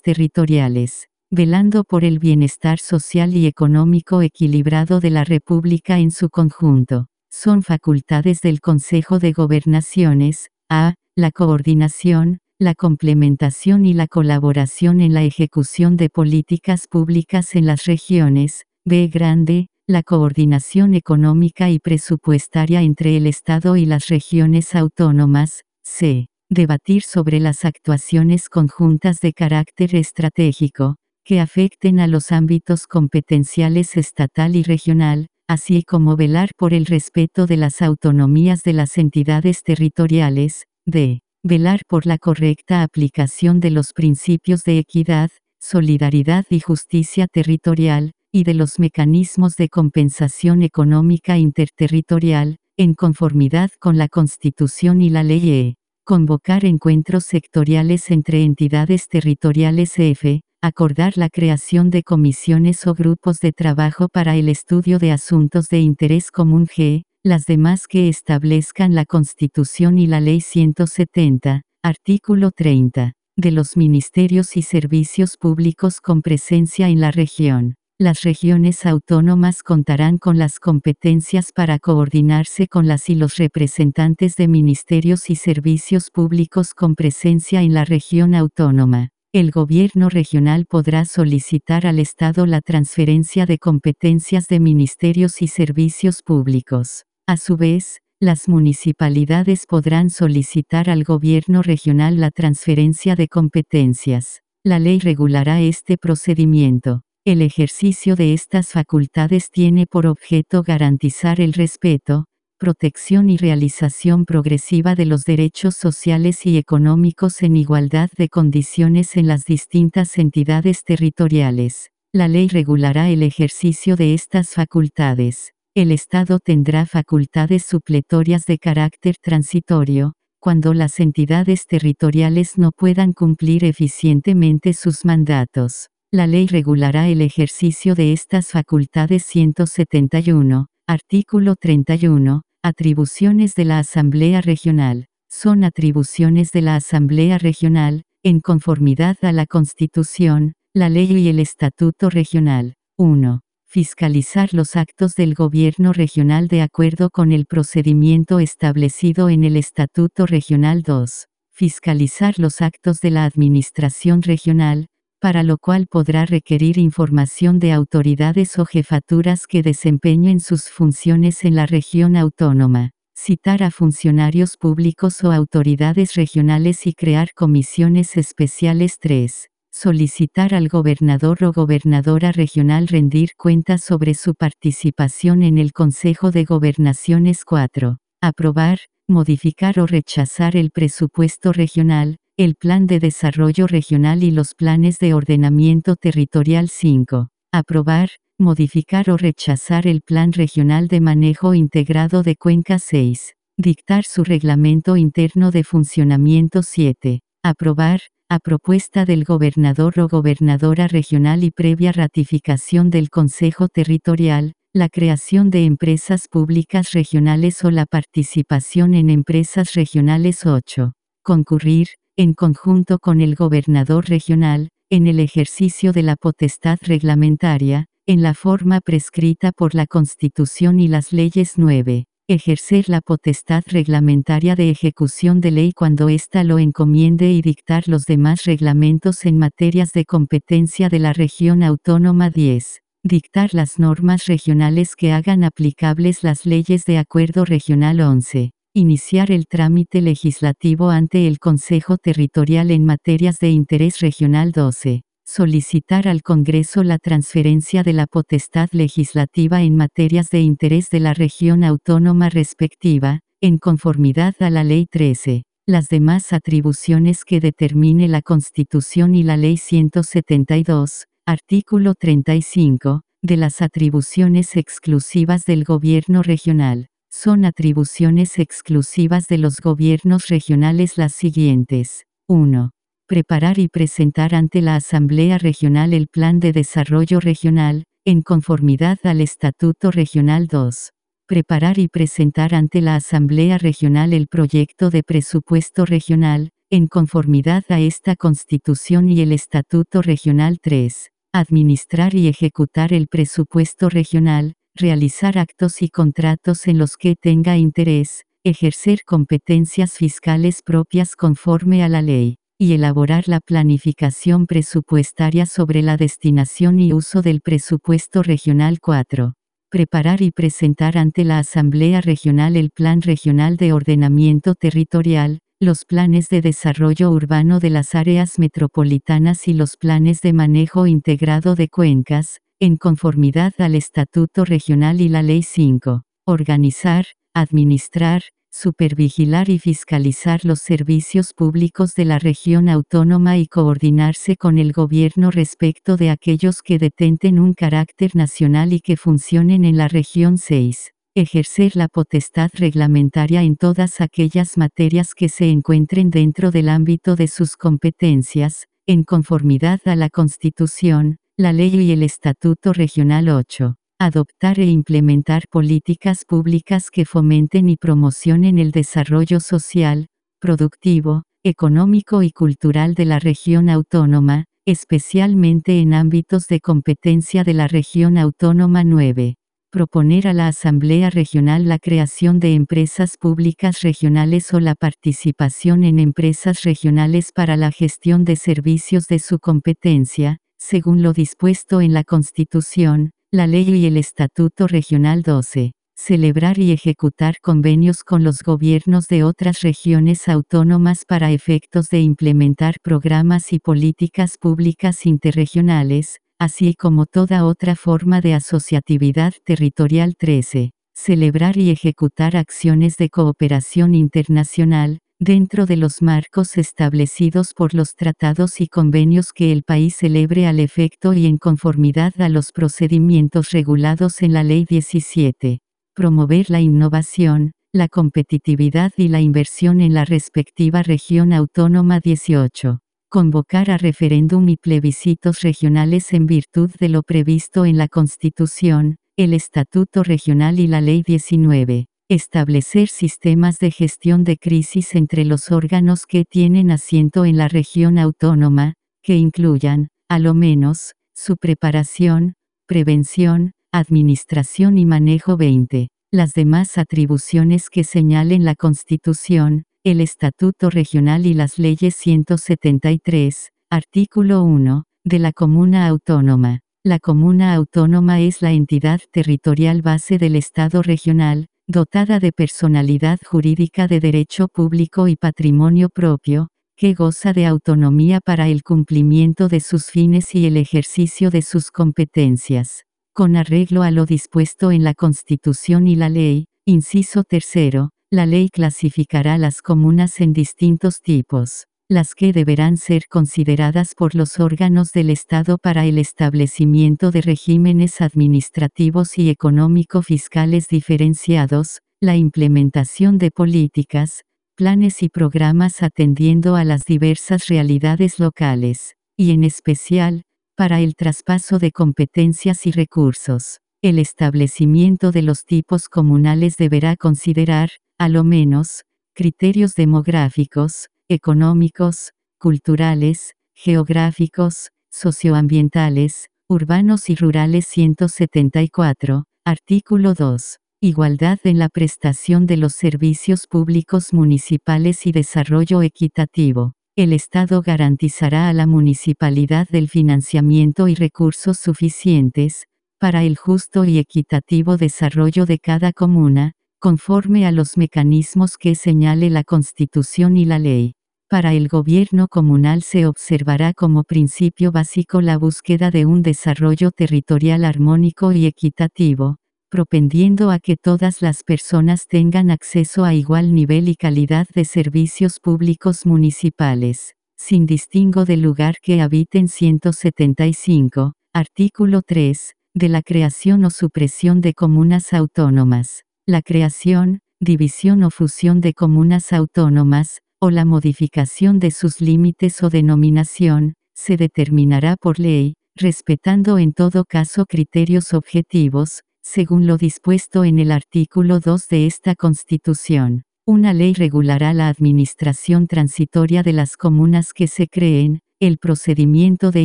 territoriales 0.00 1.08
velando 1.34 1.82
por 1.82 2.04
el 2.04 2.20
bienestar 2.20 2.78
social 2.78 3.34
y 3.34 3.46
económico 3.46 4.22
equilibrado 4.22 5.00
de 5.00 5.10
la 5.10 5.24
República 5.24 5.98
en 5.98 6.12
su 6.12 6.30
conjunto. 6.30 7.08
Son 7.28 7.62
facultades 7.64 8.40
del 8.40 8.60
Consejo 8.60 9.18
de 9.18 9.32
Gobernaciones, 9.32 10.50
a. 10.70 10.94
La 11.16 11.30
coordinación, 11.32 12.38
la 12.60 12.74
complementación 12.74 13.84
y 13.84 13.94
la 13.94 14.06
colaboración 14.06 15.00
en 15.00 15.12
la 15.12 15.22
ejecución 15.22 15.96
de 15.96 16.08
políticas 16.08 16.86
públicas 16.88 17.54
en 17.56 17.66
las 17.66 17.84
regiones, 17.84 18.62
b. 18.84 19.08
Grande, 19.08 19.68
la 19.88 20.02
coordinación 20.02 20.94
económica 20.94 21.68
y 21.70 21.80
presupuestaria 21.80 22.82
entre 22.82 23.16
el 23.16 23.26
Estado 23.26 23.76
y 23.76 23.86
las 23.86 24.08
regiones 24.08 24.74
autónomas, 24.74 25.62
c. 25.82 26.26
Debatir 26.48 27.02
sobre 27.02 27.40
las 27.40 27.64
actuaciones 27.64 28.48
conjuntas 28.48 29.20
de 29.20 29.32
carácter 29.32 29.96
estratégico, 29.96 30.96
que 31.24 31.40
afecten 31.40 32.00
a 32.00 32.06
los 32.06 32.32
ámbitos 32.32 32.86
competenciales 32.86 33.96
estatal 33.96 34.56
y 34.56 34.62
regional, 34.62 35.28
así 35.48 35.82
como 35.82 36.16
velar 36.16 36.50
por 36.56 36.74
el 36.74 36.86
respeto 36.86 37.46
de 37.46 37.56
las 37.56 37.82
autonomías 37.82 38.62
de 38.62 38.72
las 38.74 38.98
entidades 38.98 39.62
territoriales, 39.62 40.64
d. 40.86 41.20
Velar 41.42 41.82
por 41.86 42.06
la 42.06 42.18
correcta 42.18 42.82
aplicación 42.82 43.60
de 43.60 43.70
los 43.70 43.92
principios 43.92 44.64
de 44.64 44.78
equidad, 44.78 45.30
solidaridad 45.60 46.46
y 46.48 46.60
justicia 46.60 47.26
territorial, 47.26 48.12
y 48.32 48.44
de 48.44 48.54
los 48.54 48.78
mecanismos 48.78 49.56
de 49.56 49.68
compensación 49.68 50.62
económica 50.62 51.38
interterritorial, 51.38 52.56
en 52.76 52.94
conformidad 52.94 53.70
con 53.78 53.96
la 53.96 54.08
Constitución 54.08 55.00
y 55.02 55.10
la 55.10 55.22
ley 55.22 55.50
E. 55.50 55.74
Convocar 56.04 56.64
encuentros 56.64 57.24
sectoriales 57.24 58.10
entre 58.10 58.42
entidades 58.42 59.08
territoriales 59.08 59.98
F, 59.98 60.42
acordar 60.64 61.18
la 61.18 61.28
creación 61.28 61.90
de 61.90 62.02
comisiones 62.02 62.86
o 62.86 62.94
grupos 62.94 63.38
de 63.40 63.52
trabajo 63.52 64.08
para 64.08 64.34
el 64.34 64.48
estudio 64.48 64.98
de 64.98 65.12
asuntos 65.12 65.68
de 65.68 65.80
interés 65.80 66.30
común 66.30 66.66
G, 66.66 67.02
las 67.22 67.44
demás 67.44 67.86
que 67.86 68.08
establezcan 68.08 68.94
la 68.94 69.04
Constitución 69.04 69.98
y 69.98 70.06
la 70.06 70.20
Ley 70.20 70.40
170, 70.40 71.60
artículo 71.82 72.50
30, 72.50 73.12
de 73.36 73.50
los 73.50 73.76
ministerios 73.76 74.56
y 74.56 74.62
servicios 74.62 75.36
públicos 75.36 76.00
con 76.00 76.22
presencia 76.22 76.88
en 76.88 77.00
la 77.02 77.10
región. 77.10 77.74
Las 77.98 78.22
regiones 78.22 78.86
autónomas 78.86 79.62
contarán 79.62 80.16
con 80.16 80.38
las 80.38 80.60
competencias 80.60 81.52
para 81.52 81.78
coordinarse 81.78 82.68
con 82.68 82.88
las 82.88 83.10
y 83.10 83.16
los 83.16 83.36
representantes 83.36 84.34
de 84.36 84.48
ministerios 84.48 85.28
y 85.28 85.36
servicios 85.36 86.10
públicos 86.10 86.72
con 86.72 86.94
presencia 86.94 87.60
en 87.60 87.74
la 87.74 87.84
región 87.84 88.34
autónoma 88.34 89.10
el 89.34 89.50
gobierno 89.50 90.10
regional 90.10 90.64
podrá 90.64 91.04
solicitar 91.04 91.88
al 91.88 91.98
Estado 91.98 92.46
la 92.46 92.60
transferencia 92.60 93.46
de 93.46 93.58
competencias 93.58 94.46
de 94.46 94.60
ministerios 94.60 95.42
y 95.42 95.48
servicios 95.48 96.22
públicos. 96.22 97.02
A 97.26 97.36
su 97.36 97.56
vez, 97.56 97.98
las 98.20 98.48
municipalidades 98.48 99.66
podrán 99.66 100.10
solicitar 100.10 100.88
al 100.88 101.02
gobierno 101.02 101.62
regional 101.62 102.20
la 102.20 102.30
transferencia 102.30 103.16
de 103.16 103.26
competencias. 103.26 104.42
La 104.62 104.78
ley 104.78 105.00
regulará 105.00 105.60
este 105.60 105.98
procedimiento. 105.98 107.02
El 107.24 107.42
ejercicio 107.42 108.14
de 108.14 108.34
estas 108.34 108.68
facultades 108.68 109.50
tiene 109.50 109.86
por 109.86 110.06
objeto 110.06 110.62
garantizar 110.62 111.40
el 111.40 111.54
respeto, 111.54 112.26
protección 112.64 113.28
y 113.28 113.36
realización 113.36 114.24
progresiva 114.24 114.94
de 114.94 115.04
los 115.04 115.24
derechos 115.24 115.76
sociales 115.76 116.46
y 116.46 116.56
económicos 116.56 117.42
en 117.42 117.56
igualdad 117.56 118.08
de 118.16 118.30
condiciones 118.30 119.18
en 119.18 119.26
las 119.26 119.44
distintas 119.44 120.16
entidades 120.16 120.82
territoriales. 120.82 121.90
La 122.10 122.26
ley 122.26 122.48
regulará 122.48 123.10
el 123.10 123.22
ejercicio 123.22 123.96
de 123.96 124.14
estas 124.14 124.48
facultades. 124.48 125.52
El 125.74 125.92
Estado 125.92 126.38
tendrá 126.38 126.86
facultades 126.86 127.66
supletorias 127.66 128.46
de 128.46 128.56
carácter 128.58 129.16
transitorio, 129.20 130.14
cuando 130.40 130.72
las 130.72 131.00
entidades 131.00 131.66
territoriales 131.66 132.56
no 132.56 132.72
puedan 132.72 133.12
cumplir 133.12 133.66
eficientemente 133.66 134.72
sus 134.72 135.04
mandatos. 135.04 135.90
La 136.10 136.26
ley 136.26 136.46
regulará 136.46 137.08
el 137.08 137.20
ejercicio 137.20 137.94
de 137.94 138.14
estas 138.14 138.52
facultades 138.52 139.22
171, 139.26 140.68
artículo 140.86 141.56
31, 141.56 142.42
Atribuciones 142.66 143.54
de 143.56 143.66
la 143.66 143.78
Asamblea 143.78 144.40
Regional. 144.40 145.04
Son 145.28 145.64
atribuciones 145.64 146.50
de 146.50 146.62
la 146.62 146.76
Asamblea 146.76 147.36
Regional, 147.36 148.04
en 148.22 148.40
conformidad 148.40 149.18
a 149.20 149.32
la 149.32 149.44
Constitución, 149.44 150.54
la 150.72 150.88
ley 150.88 151.12
y 151.12 151.28
el 151.28 151.40
Estatuto 151.40 152.08
Regional. 152.08 152.72
1. 152.96 153.42
Fiscalizar 153.68 154.54
los 154.54 154.76
actos 154.76 155.14
del 155.14 155.34
Gobierno 155.34 155.92
regional 155.92 156.48
de 156.48 156.62
acuerdo 156.62 157.10
con 157.10 157.32
el 157.32 157.44
procedimiento 157.44 158.38
establecido 158.38 159.28
en 159.28 159.44
el 159.44 159.58
Estatuto 159.58 160.24
Regional 160.24 160.80
2. 160.80 161.26
Fiscalizar 161.52 162.38
los 162.38 162.62
actos 162.62 163.00
de 163.00 163.10
la 163.10 163.26
Administración 163.26 164.22
Regional, 164.22 164.86
para 165.24 165.42
lo 165.42 165.56
cual 165.56 165.86
podrá 165.86 166.26
requerir 166.26 166.76
información 166.76 167.58
de 167.58 167.72
autoridades 167.72 168.58
o 168.58 168.66
jefaturas 168.66 169.46
que 169.46 169.62
desempeñen 169.62 170.38
sus 170.38 170.68
funciones 170.68 171.46
en 171.46 171.54
la 171.54 171.64
región 171.64 172.14
autónoma, 172.14 172.90
citar 173.16 173.62
a 173.62 173.70
funcionarios 173.70 174.58
públicos 174.58 175.24
o 175.24 175.32
autoridades 175.32 176.14
regionales 176.14 176.86
y 176.86 176.92
crear 176.92 177.32
comisiones 177.32 178.18
especiales 178.18 178.98
3. 179.00 179.48
Solicitar 179.72 180.52
al 180.52 180.68
gobernador 180.68 181.42
o 181.44 181.52
gobernadora 181.54 182.30
regional 182.30 182.86
rendir 182.86 183.30
cuentas 183.38 183.82
sobre 183.82 184.12
su 184.12 184.34
participación 184.34 185.42
en 185.42 185.56
el 185.56 185.72
Consejo 185.72 186.32
de 186.32 186.44
Gobernaciones 186.44 187.46
4. 187.46 187.96
Aprobar, 188.20 188.78
modificar 189.08 189.80
o 189.80 189.86
rechazar 189.86 190.54
el 190.54 190.70
presupuesto 190.70 191.54
regional, 191.54 192.18
el 192.36 192.56
Plan 192.56 192.88
de 192.88 192.98
Desarrollo 192.98 193.68
Regional 193.68 194.24
y 194.24 194.32
los 194.32 194.56
planes 194.56 194.98
de 194.98 195.14
ordenamiento 195.14 195.94
territorial 195.94 196.68
5. 196.68 197.28
Aprobar, 197.52 198.10
modificar 198.40 199.08
o 199.10 199.16
rechazar 199.16 199.86
el 199.86 200.02
Plan 200.02 200.32
Regional 200.32 200.88
de 200.88 201.00
Manejo 201.00 201.54
Integrado 201.54 202.24
de 202.24 202.34
Cuenca 202.34 202.80
6. 202.80 203.34
Dictar 203.56 204.02
su 204.02 204.24
reglamento 204.24 204.96
interno 204.96 205.52
de 205.52 205.62
funcionamiento 205.62 206.64
7. 206.64 207.20
Aprobar, 207.44 208.00
a 208.28 208.40
propuesta 208.40 209.04
del 209.04 209.22
gobernador 209.22 210.00
o 210.00 210.08
gobernadora 210.08 210.88
regional 210.88 211.44
y 211.44 211.52
previa 211.52 211.92
ratificación 211.92 212.90
del 212.90 213.10
Consejo 213.10 213.68
Territorial, 213.68 214.54
la 214.72 214.88
creación 214.88 215.50
de 215.50 215.66
empresas 215.66 216.26
públicas 216.28 216.90
regionales 216.90 217.64
o 217.64 217.70
la 217.70 217.86
participación 217.86 218.94
en 218.94 219.10
empresas 219.10 219.74
regionales 219.74 220.44
8. 220.46 220.94
Concurrir, 221.22 221.86
en 222.16 222.34
conjunto 222.34 222.98
con 223.00 223.20
el 223.20 223.34
gobernador 223.34 224.08
regional, 224.08 224.68
en 224.90 225.08
el 225.08 225.18
ejercicio 225.18 225.92
de 225.92 226.02
la 226.02 226.14
potestad 226.14 226.78
reglamentaria, 226.82 227.86
en 228.06 228.22
la 228.22 228.34
forma 228.34 228.80
prescrita 228.80 229.50
por 229.50 229.74
la 229.74 229.86
Constitución 229.86 230.78
y 230.78 230.86
las 230.86 231.12
leyes 231.12 231.54
9. 231.56 232.04
Ejercer 232.28 232.88
la 232.88 233.00
potestad 233.00 233.64
reglamentaria 233.66 234.54
de 234.54 234.70
ejecución 234.70 235.40
de 235.40 235.50
ley 235.50 235.72
cuando 235.72 236.08
ésta 236.08 236.44
lo 236.44 236.58
encomiende 236.58 237.32
y 237.32 237.42
dictar 237.42 237.88
los 237.88 238.04
demás 238.04 238.44
reglamentos 238.44 239.26
en 239.26 239.36
materias 239.36 239.92
de 239.92 240.04
competencia 240.04 240.88
de 240.88 241.00
la 241.00 241.12
región 241.12 241.62
autónoma 241.62 242.30
10. 242.30 242.80
Dictar 243.02 243.52
las 243.52 243.78
normas 243.78 244.26
regionales 244.26 244.96
que 244.96 245.12
hagan 245.12 245.44
aplicables 245.44 246.22
las 246.22 246.46
leyes 246.46 246.84
de 246.84 246.98
acuerdo 246.98 247.44
regional 247.44 248.00
11. 248.00 248.52
Iniciar 248.76 249.30
el 249.30 249.46
trámite 249.46 250.00
legislativo 250.00 250.90
ante 250.90 251.28
el 251.28 251.38
Consejo 251.38 251.96
Territorial 251.96 252.72
en 252.72 252.84
materias 252.84 253.38
de 253.38 253.50
interés 253.50 254.00
regional 254.00 254.50
12 254.50 255.04
solicitar 255.24 256.06
al 256.06 256.22
Congreso 256.22 256.82
la 256.82 256.98
transferencia 256.98 257.82
de 257.82 257.92
la 257.92 258.06
potestad 258.06 258.68
legislativa 258.72 259.62
en 259.62 259.76
materias 259.76 260.28
de 260.28 260.40
interés 260.40 260.90
de 260.90 261.00
la 261.00 261.14
región 261.14 261.64
autónoma 261.64 262.28
respectiva, 262.28 263.20
en 263.40 263.58
conformidad 263.58 264.34
a 264.40 264.50
la 264.50 264.64
Ley 264.64 264.86
13. 264.86 265.44
Las 265.66 265.88
demás 265.88 266.32
atribuciones 266.32 267.24
que 267.24 267.40
determine 267.40 268.06
la 268.06 268.20
Constitución 268.20 269.14
y 269.14 269.22
la 269.22 269.36
Ley 269.36 269.56
172, 269.56 271.06
artículo 271.26 271.94
35, 271.94 273.02
de 273.22 273.36
las 273.38 273.62
atribuciones 273.62 274.56
exclusivas 274.56 275.46
del 275.46 275.64
gobierno 275.64 276.22
regional. 276.22 276.88
Son 277.16 277.44
atribuciones 277.44 278.40
exclusivas 278.40 279.28
de 279.28 279.38
los 279.38 279.60
gobiernos 279.60 280.26
regionales 280.26 280.98
las 280.98 281.14
siguientes. 281.14 282.06
1 282.26 282.72
preparar 283.06 283.60
y 283.60 283.68
presentar 283.68 284.34
ante 284.34 284.60
la 284.60 284.74
Asamblea 284.74 285.38
Regional 285.38 285.94
el 285.94 286.08
Plan 286.08 286.40
de 286.40 286.52
Desarrollo 286.52 287.20
Regional, 287.20 287.84
en 288.04 288.22
conformidad 288.22 288.98
al 289.04 289.20
Estatuto 289.20 289.92
Regional 289.92 290.48
2. 290.48 290.90
Preparar 291.26 291.78
y 291.78 291.86
presentar 291.86 292.52
ante 292.52 292.80
la 292.80 292.96
Asamblea 292.96 293.58
Regional 293.58 294.12
el 294.12 294.26
proyecto 294.26 294.90
de 294.90 295.04
presupuesto 295.04 295.84
regional, 295.84 296.50
en 296.68 296.88
conformidad 296.88 297.62
a 297.68 297.78
esta 297.78 298.16
Constitución 298.16 299.08
y 299.08 299.20
el 299.20 299.30
Estatuto 299.30 300.02
Regional 300.02 300.58
3. 300.60 301.10
Administrar 301.32 302.14
y 302.14 302.26
ejecutar 302.26 302.92
el 302.92 303.06
presupuesto 303.06 303.88
regional, 303.88 304.54
realizar 304.74 305.38
actos 305.38 305.82
y 305.82 305.88
contratos 305.88 306.66
en 306.66 306.78
los 306.78 306.96
que 306.96 307.14
tenga 307.14 307.56
interés, 307.56 308.24
ejercer 308.44 309.04
competencias 309.04 309.92
fiscales 309.92 310.62
propias 310.62 311.16
conforme 311.16 311.84
a 311.84 311.88
la 311.88 312.02
ley 312.02 312.36
y 312.58 312.72
elaborar 312.72 313.26
la 313.26 313.40
planificación 313.40 314.46
presupuestaria 314.46 315.46
sobre 315.46 315.82
la 315.82 315.96
destinación 315.96 316.78
y 316.78 316.92
uso 316.92 317.22
del 317.22 317.40
presupuesto 317.40 318.22
regional 318.22 318.78
4. 318.80 319.34
Preparar 319.70 320.22
y 320.22 320.30
presentar 320.30 320.96
ante 320.98 321.24
la 321.24 321.38
Asamblea 321.38 322.00
Regional 322.00 322.56
el 322.56 322.70
Plan 322.70 323.02
Regional 323.02 323.56
de 323.56 323.72
Ordenamiento 323.72 324.54
Territorial, 324.54 325.40
los 325.60 325.84
planes 325.84 326.28
de 326.28 326.42
desarrollo 326.42 327.10
urbano 327.10 327.58
de 327.58 327.70
las 327.70 327.94
áreas 327.94 328.38
metropolitanas 328.38 329.48
y 329.48 329.54
los 329.54 329.76
planes 329.76 330.20
de 330.20 330.32
manejo 330.32 330.86
integrado 330.86 331.54
de 331.54 331.68
cuencas, 331.68 332.40
en 332.64 332.78
conformidad 332.78 333.52
al 333.58 333.74
Estatuto 333.74 334.46
Regional 334.46 335.02
y 335.02 335.10
la 335.10 335.22
Ley 335.22 335.42
5. 335.42 336.04
Organizar, 336.24 337.04
administrar, 337.34 338.22
supervigilar 338.50 339.50
y 339.50 339.58
fiscalizar 339.58 340.46
los 340.46 340.60
servicios 340.60 341.34
públicos 341.34 341.94
de 341.94 342.06
la 342.06 342.18
región 342.18 342.70
autónoma 342.70 343.36
y 343.36 343.48
coordinarse 343.48 344.38
con 344.38 344.56
el 344.56 344.72
gobierno 344.72 345.30
respecto 345.30 345.98
de 345.98 346.08
aquellos 346.08 346.62
que 346.62 346.78
detenten 346.78 347.38
un 347.38 347.52
carácter 347.52 348.16
nacional 348.16 348.72
y 348.72 348.80
que 348.80 348.96
funcionen 348.96 349.66
en 349.66 349.76
la 349.76 349.88
región 349.88 350.38
6. 350.38 350.92
Ejercer 351.14 351.76
la 351.76 351.88
potestad 351.88 352.48
reglamentaria 352.54 353.42
en 353.42 353.56
todas 353.56 354.00
aquellas 354.00 354.56
materias 354.56 355.14
que 355.14 355.28
se 355.28 355.50
encuentren 355.50 356.08
dentro 356.08 356.50
del 356.50 356.70
ámbito 356.70 357.14
de 357.14 357.28
sus 357.28 357.58
competencias, 357.58 358.68
en 358.86 359.04
conformidad 359.04 359.80
a 359.84 359.96
la 359.96 360.08
Constitución, 360.08 361.18
la 361.36 361.52
ley 361.52 361.74
y 361.74 361.90
el 361.90 362.04
Estatuto 362.04 362.72
Regional 362.72 363.28
8 363.28 363.74
adoptar 363.98 364.60
e 364.60 364.66
implementar 364.66 365.44
políticas 365.50 366.24
públicas 366.24 366.90
que 366.90 367.04
fomenten 367.04 367.68
y 367.68 367.76
promocionen 367.76 368.58
el 368.58 368.70
desarrollo 368.70 369.40
social, 369.40 370.08
productivo, 370.40 371.22
económico 371.42 372.22
y 372.22 372.30
cultural 372.30 372.94
de 372.94 373.04
la 373.06 373.18
región 373.18 373.68
autónoma, 373.68 374.44
especialmente 374.66 375.80
en 375.80 375.94
ámbitos 375.94 376.46
de 376.48 376.60
competencia 376.60 377.44
de 377.44 377.54
la 377.54 377.66
región 377.66 378.18
autónoma 378.18 378.84
9. 378.84 379.36
Proponer 379.70 380.28
a 380.28 380.34
la 380.34 380.48
Asamblea 380.48 381.10
Regional 381.10 381.66
la 381.68 381.78
creación 381.78 382.38
de 382.38 382.54
empresas 382.54 383.16
públicas 383.16 383.80
regionales 383.80 384.52
o 384.54 384.60
la 384.60 384.74
participación 384.74 385.82
en 385.82 385.98
empresas 385.98 386.62
regionales 386.62 387.32
para 387.32 387.56
la 387.56 387.72
gestión 387.72 388.24
de 388.24 388.36
servicios 388.36 389.08
de 389.08 389.18
su 389.18 389.38
competencia, 389.38 390.38
según 390.64 391.02
lo 391.02 391.12
dispuesto 391.12 391.82
en 391.82 391.92
la 391.92 392.04
Constitución, 392.04 393.10
la 393.30 393.46
ley 393.46 393.68
y 393.68 393.84
el 393.84 393.98
Estatuto 393.98 394.66
Regional 394.66 395.20
12. 395.20 395.72
Celebrar 395.94 396.58
y 396.58 396.72
ejecutar 396.72 397.36
convenios 397.42 398.02
con 398.02 398.24
los 398.24 398.42
gobiernos 398.42 399.06
de 399.08 399.24
otras 399.24 399.60
regiones 399.60 400.26
autónomas 400.26 401.04
para 401.04 401.32
efectos 401.32 401.90
de 401.90 402.00
implementar 402.00 402.76
programas 402.82 403.52
y 403.52 403.58
políticas 403.58 404.38
públicas 404.38 405.04
interregionales, 405.04 406.16
así 406.40 406.74
como 406.74 407.04
toda 407.04 407.44
otra 407.44 407.76
forma 407.76 408.22
de 408.22 408.32
asociatividad 408.32 409.34
territorial 409.44 410.16
13. 410.16 410.70
Celebrar 410.94 411.58
y 411.58 411.70
ejecutar 411.70 412.38
acciones 412.38 412.96
de 412.96 413.10
cooperación 413.10 413.94
internacional, 413.94 415.00
dentro 415.24 415.64
de 415.64 415.76
los 415.76 416.02
marcos 416.02 416.58
establecidos 416.58 417.54
por 417.54 417.72
los 417.72 417.94
tratados 417.96 418.60
y 418.60 418.68
convenios 418.68 419.32
que 419.32 419.52
el 419.52 419.62
país 419.62 419.96
celebre 419.96 420.46
al 420.46 420.60
efecto 420.60 421.14
y 421.14 421.24
en 421.24 421.38
conformidad 421.38 422.12
a 422.20 422.28
los 422.28 422.52
procedimientos 422.52 423.50
regulados 423.50 424.20
en 424.20 424.34
la 424.34 424.44
Ley 424.44 424.66
17. 424.66 425.60
Promover 425.94 426.50
la 426.50 426.60
innovación, 426.60 427.52
la 427.72 427.88
competitividad 427.88 428.92
y 428.98 429.08
la 429.08 429.22
inversión 429.22 429.80
en 429.80 429.94
la 429.94 430.04
respectiva 430.04 430.82
región 430.82 431.32
autónoma 431.32 432.00
18. 432.00 432.80
Convocar 433.08 433.70
a 433.70 433.78
referéndum 433.78 434.46
y 434.50 434.56
plebiscitos 434.58 435.40
regionales 435.40 436.12
en 436.12 436.26
virtud 436.26 436.70
de 436.78 436.90
lo 436.90 437.02
previsto 437.02 437.64
en 437.64 437.78
la 437.78 437.88
Constitución, 437.88 438.96
el 439.16 439.32
Estatuto 439.32 440.02
Regional 440.02 440.60
y 440.60 440.66
la 440.66 440.82
Ley 440.82 441.02
19 441.02 441.86
Establecer 442.10 442.88
sistemas 442.88 443.58
de 443.58 443.70
gestión 443.70 444.24
de 444.24 444.36
crisis 444.36 444.94
entre 444.94 445.24
los 445.24 445.50
órganos 445.50 446.04
que 446.04 446.26
tienen 446.26 446.70
asiento 446.70 447.24
en 447.24 447.38
la 447.38 447.48
región 447.48 447.96
autónoma, 447.96 448.74
que 449.02 449.16
incluyan, 449.16 449.88
a 450.10 450.18
lo 450.18 450.34
menos, 450.34 450.92
su 451.14 451.38
preparación, 451.38 452.34
prevención, 452.66 453.52
administración 453.72 454.76
y 454.76 454.84
manejo 454.84 455.38
20. 455.38 455.88
Las 456.12 456.34
demás 456.34 456.76
atribuciones 456.76 457.70
que 457.70 457.84
señalen 457.84 458.44
la 458.44 458.54
Constitución, 458.54 459.64
el 459.82 460.02
Estatuto 460.02 460.68
Regional 460.68 461.24
y 461.24 461.32
las 461.32 461.58
leyes 461.58 461.96
173, 461.96 463.48
artículo 463.70 464.42
1, 464.42 464.84
de 465.04 465.18
la 465.18 465.32
Comuna 465.32 465.86
Autónoma. 465.86 466.60
La 466.84 466.98
Comuna 466.98 467.54
Autónoma 467.54 468.20
es 468.20 468.42
la 468.42 468.52
entidad 468.52 469.00
territorial 469.10 469.80
base 469.80 470.18
del 470.18 470.36
Estado 470.36 470.82
regional, 470.82 471.46
dotada 471.66 472.20
de 472.20 472.32
personalidad 472.32 473.18
jurídica 473.24 473.86
de 473.86 474.00
derecho 474.00 474.48
público 474.48 475.08
y 475.08 475.16
patrimonio 475.16 475.88
propio, 475.88 476.48
que 476.76 476.94
goza 476.94 477.32
de 477.32 477.46
autonomía 477.46 478.20
para 478.20 478.48
el 478.48 478.62
cumplimiento 478.62 479.48
de 479.48 479.60
sus 479.60 479.86
fines 479.86 480.34
y 480.34 480.46
el 480.46 480.56
ejercicio 480.56 481.30
de 481.30 481.42
sus 481.42 481.70
competencias. 481.70 482.84
Con 483.12 483.36
arreglo 483.36 483.82
a 483.82 483.90
lo 483.90 484.06
dispuesto 484.06 484.72
en 484.72 484.84
la 484.84 484.94
Constitución 484.94 485.86
y 485.86 485.96
la 485.96 486.08
ley, 486.08 486.46
inciso 486.66 487.24
tercero, 487.24 487.90
la 488.10 488.26
ley 488.26 488.48
clasificará 488.48 489.38
las 489.38 489.62
comunas 489.62 490.20
en 490.20 490.32
distintos 490.32 491.00
tipos 491.00 491.66
las 491.88 492.14
que 492.14 492.32
deberán 492.32 492.78
ser 492.78 493.06
consideradas 493.08 493.94
por 493.94 494.14
los 494.14 494.40
órganos 494.40 494.92
del 494.92 495.10
Estado 495.10 495.58
para 495.58 495.84
el 495.84 495.98
establecimiento 495.98 497.10
de 497.10 497.20
regímenes 497.20 498.00
administrativos 498.00 499.18
y 499.18 499.28
económico-fiscales 499.28 500.68
diferenciados, 500.68 501.80
la 502.00 502.16
implementación 502.16 503.18
de 503.18 503.30
políticas, 503.30 504.22
planes 504.56 505.02
y 505.02 505.10
programas 505.10 505.82
atendiendo 505.82 506.56
a 506.56 506.64
las 506.64 506.84
diversas 506.84 507.48
realidades 507.48 508.18
locales, 508.18 508.94
y 509.16 509.32
en 509.32 509.44
especial, 509.44 510.22
para 510.56 510.80
el 510.80 510.94
traspaso 510.94 511.58
de 511.58 511.72
competencias 511.72 512.66
y 512.66 512.70
recursos. 512.70 513.60
El 513.82 513.98
establecimiento 513.98 515.12
de 515.12 515.20
los 515.20 515.44
tipos 515.44 515.90
comunales 515.90 516.56
deberá 516.56 516.96
considerar, 516.96 517.70
a 517.98 518.08
lo 518.08 518.24
menos, 518.24 518.84
criterios 519.14 519.74
demográficos, 519.74 520.88
económicos, 521.08 522.12
culturales, 522.38 523.34
geográficos, 523.54 524.70
socioambientales, 524.90 526.28
urbanos 526.48 527.10
y 527.10 527.16
rurales 527.16 527.66
174, 527.66 529.24
artículo 529.44 530.14
2. 530.14 530.58
Igualdad 530.80 531.38
en 531.44 531.58
la 531.58 531.68
prestación 531.68 532.46
de 532.46 532.56
los 532.56 532.74
servicios 532.74 533.46
públicos 533.46 534.12
municipales 534.12 535.06
y 535.06 535.12
desarrollo 535.12 535.82
equitativo. 535.82 536.74
El 536.96 537.12
Estado 537.12 537.62
garantizará 537.62 538.48
a 538.48 538.52
la 538.52 538.66
municipalidad 538.66 539.68
del 539.68 539.88
financiamiento 539.88 540.86
y 540.88 540.94
recursos 540.94 541.58
suficientes, 541.58 542.66
para 542.98 543.24
el 543.24 543.36
justo 543.36 543.84
y 543.84 543.98
equitativo 543.98 544.76
desarrollo 544.76 545.44
de 545.44 545.58
cada 545.58 545.92
comuna, 545.92 546.52
conforme 546.84 547.46
a 547.46 547.50
los 547.50 547.78
mecanismos 547.78 548.58
que 548.58 548.74
señale 548.74 549.30
la 549.30 549.42
Constitución 549.42 550.36
y 550.36 550.44
la 550.44 550.58
ley. 550.58 550.96
Para 551.30 551.54
el 551.54 551.68
gobierno 551.68 552.28
comunal 552.28 552.82
se 552.82 553.06
observará 553.06 553.72
como 553.72 554.04
principio 554.04 554.70
básico 554.70 555.22
la 555.22 555.38
búsqueda 555.38 555.90
de 555.90 556.04
un 556.04 556.20
desarrollo 556.20 556.90
territorial 556.90 557.64
armónico 557.64 558.32
y 558.32 558.44
equitativo, 558.44 559.36
propendiendo 559.70 560.50
a 560.50 560.58
que 560.58 560.76
todas 560.76 561.22
las 561.22 561.42
personas 561.42 562.06
tengan 562.06 562.50
acceso 562.50 563.06
a 563.06 563.14
igual 563.14 563.54
nivel 563.54 563.88
y 563.88 563.96
calidad 563.96 564.46
de 564.54 564.66
servicios 564.66 565.40
públicos 565.40 566.04
municipales, 566.04 567.14
sin 567.38 567.64
distingo 567.64 568.26
del 568.26 568.42
lugar 568.42 568.74
que 568.82 569.00
habiten 569.00 569.48
175, 569.48 571.14
artículo 571.32 572.02
3, 572.02 572.52
de 572.74 572.88
la 572.90 573.00
creación 573.00 573.64
o 573.64 573.70
supresión 573.70 574.42
de 574.42 574.52
comunas 574.52 575.14
autónomas. 575.14 576.03
La 576.26 576.40
creación, 576.40 577.18
división 577.38 578.02
o 578.02 578.08
fusión 578.08 578.62
de 578.62 578.72
comunas 578.72 579.30
autónomas, 579.34 580.22
o 580.40 580.50
la 580.50 580.64
modificación 580.64 581.58
de 581.58 581.70
sus 581.70 582.00
límites 582.00 582.62
o 582.62 582.70
denominación, 582.70 583.74
se 583.94 584.16
determinará 584.16 584.96
por 584.96 585.18
ley, 585.18 585.52
respetando 585.76 586.56
en 586.56 586.72
todo 586.72 587.04
caso 587.04 587.44
criterios 587.44 588.14
objetivos, 588.14 589.02
según 589.22 589.66
lo 589.66 589.76
dispuesto 589.76 590.44
en 590.44 590.60
el 590.60 590.72
artículo 590.72 591.40
2 591.40 591.68
de 591.68 591.86
esta 591.86 592.14
Constitución. 592.14 593.24
Una 593.44 593.74
ley 593.74 593.92
regulará 593.92 594.54
la 594.54 594.68
administración 594.68 595.66
transitoria 595.66 596.42
de 596.42 596.54
las 596.54 596.78
comunas 596.78 597.34
que 597.34 597.48
se 597.48 597.68
creen, 597.68 598.20
el 598.40 598.56
procedimiento 598.56 599.50
de 599.50 599.64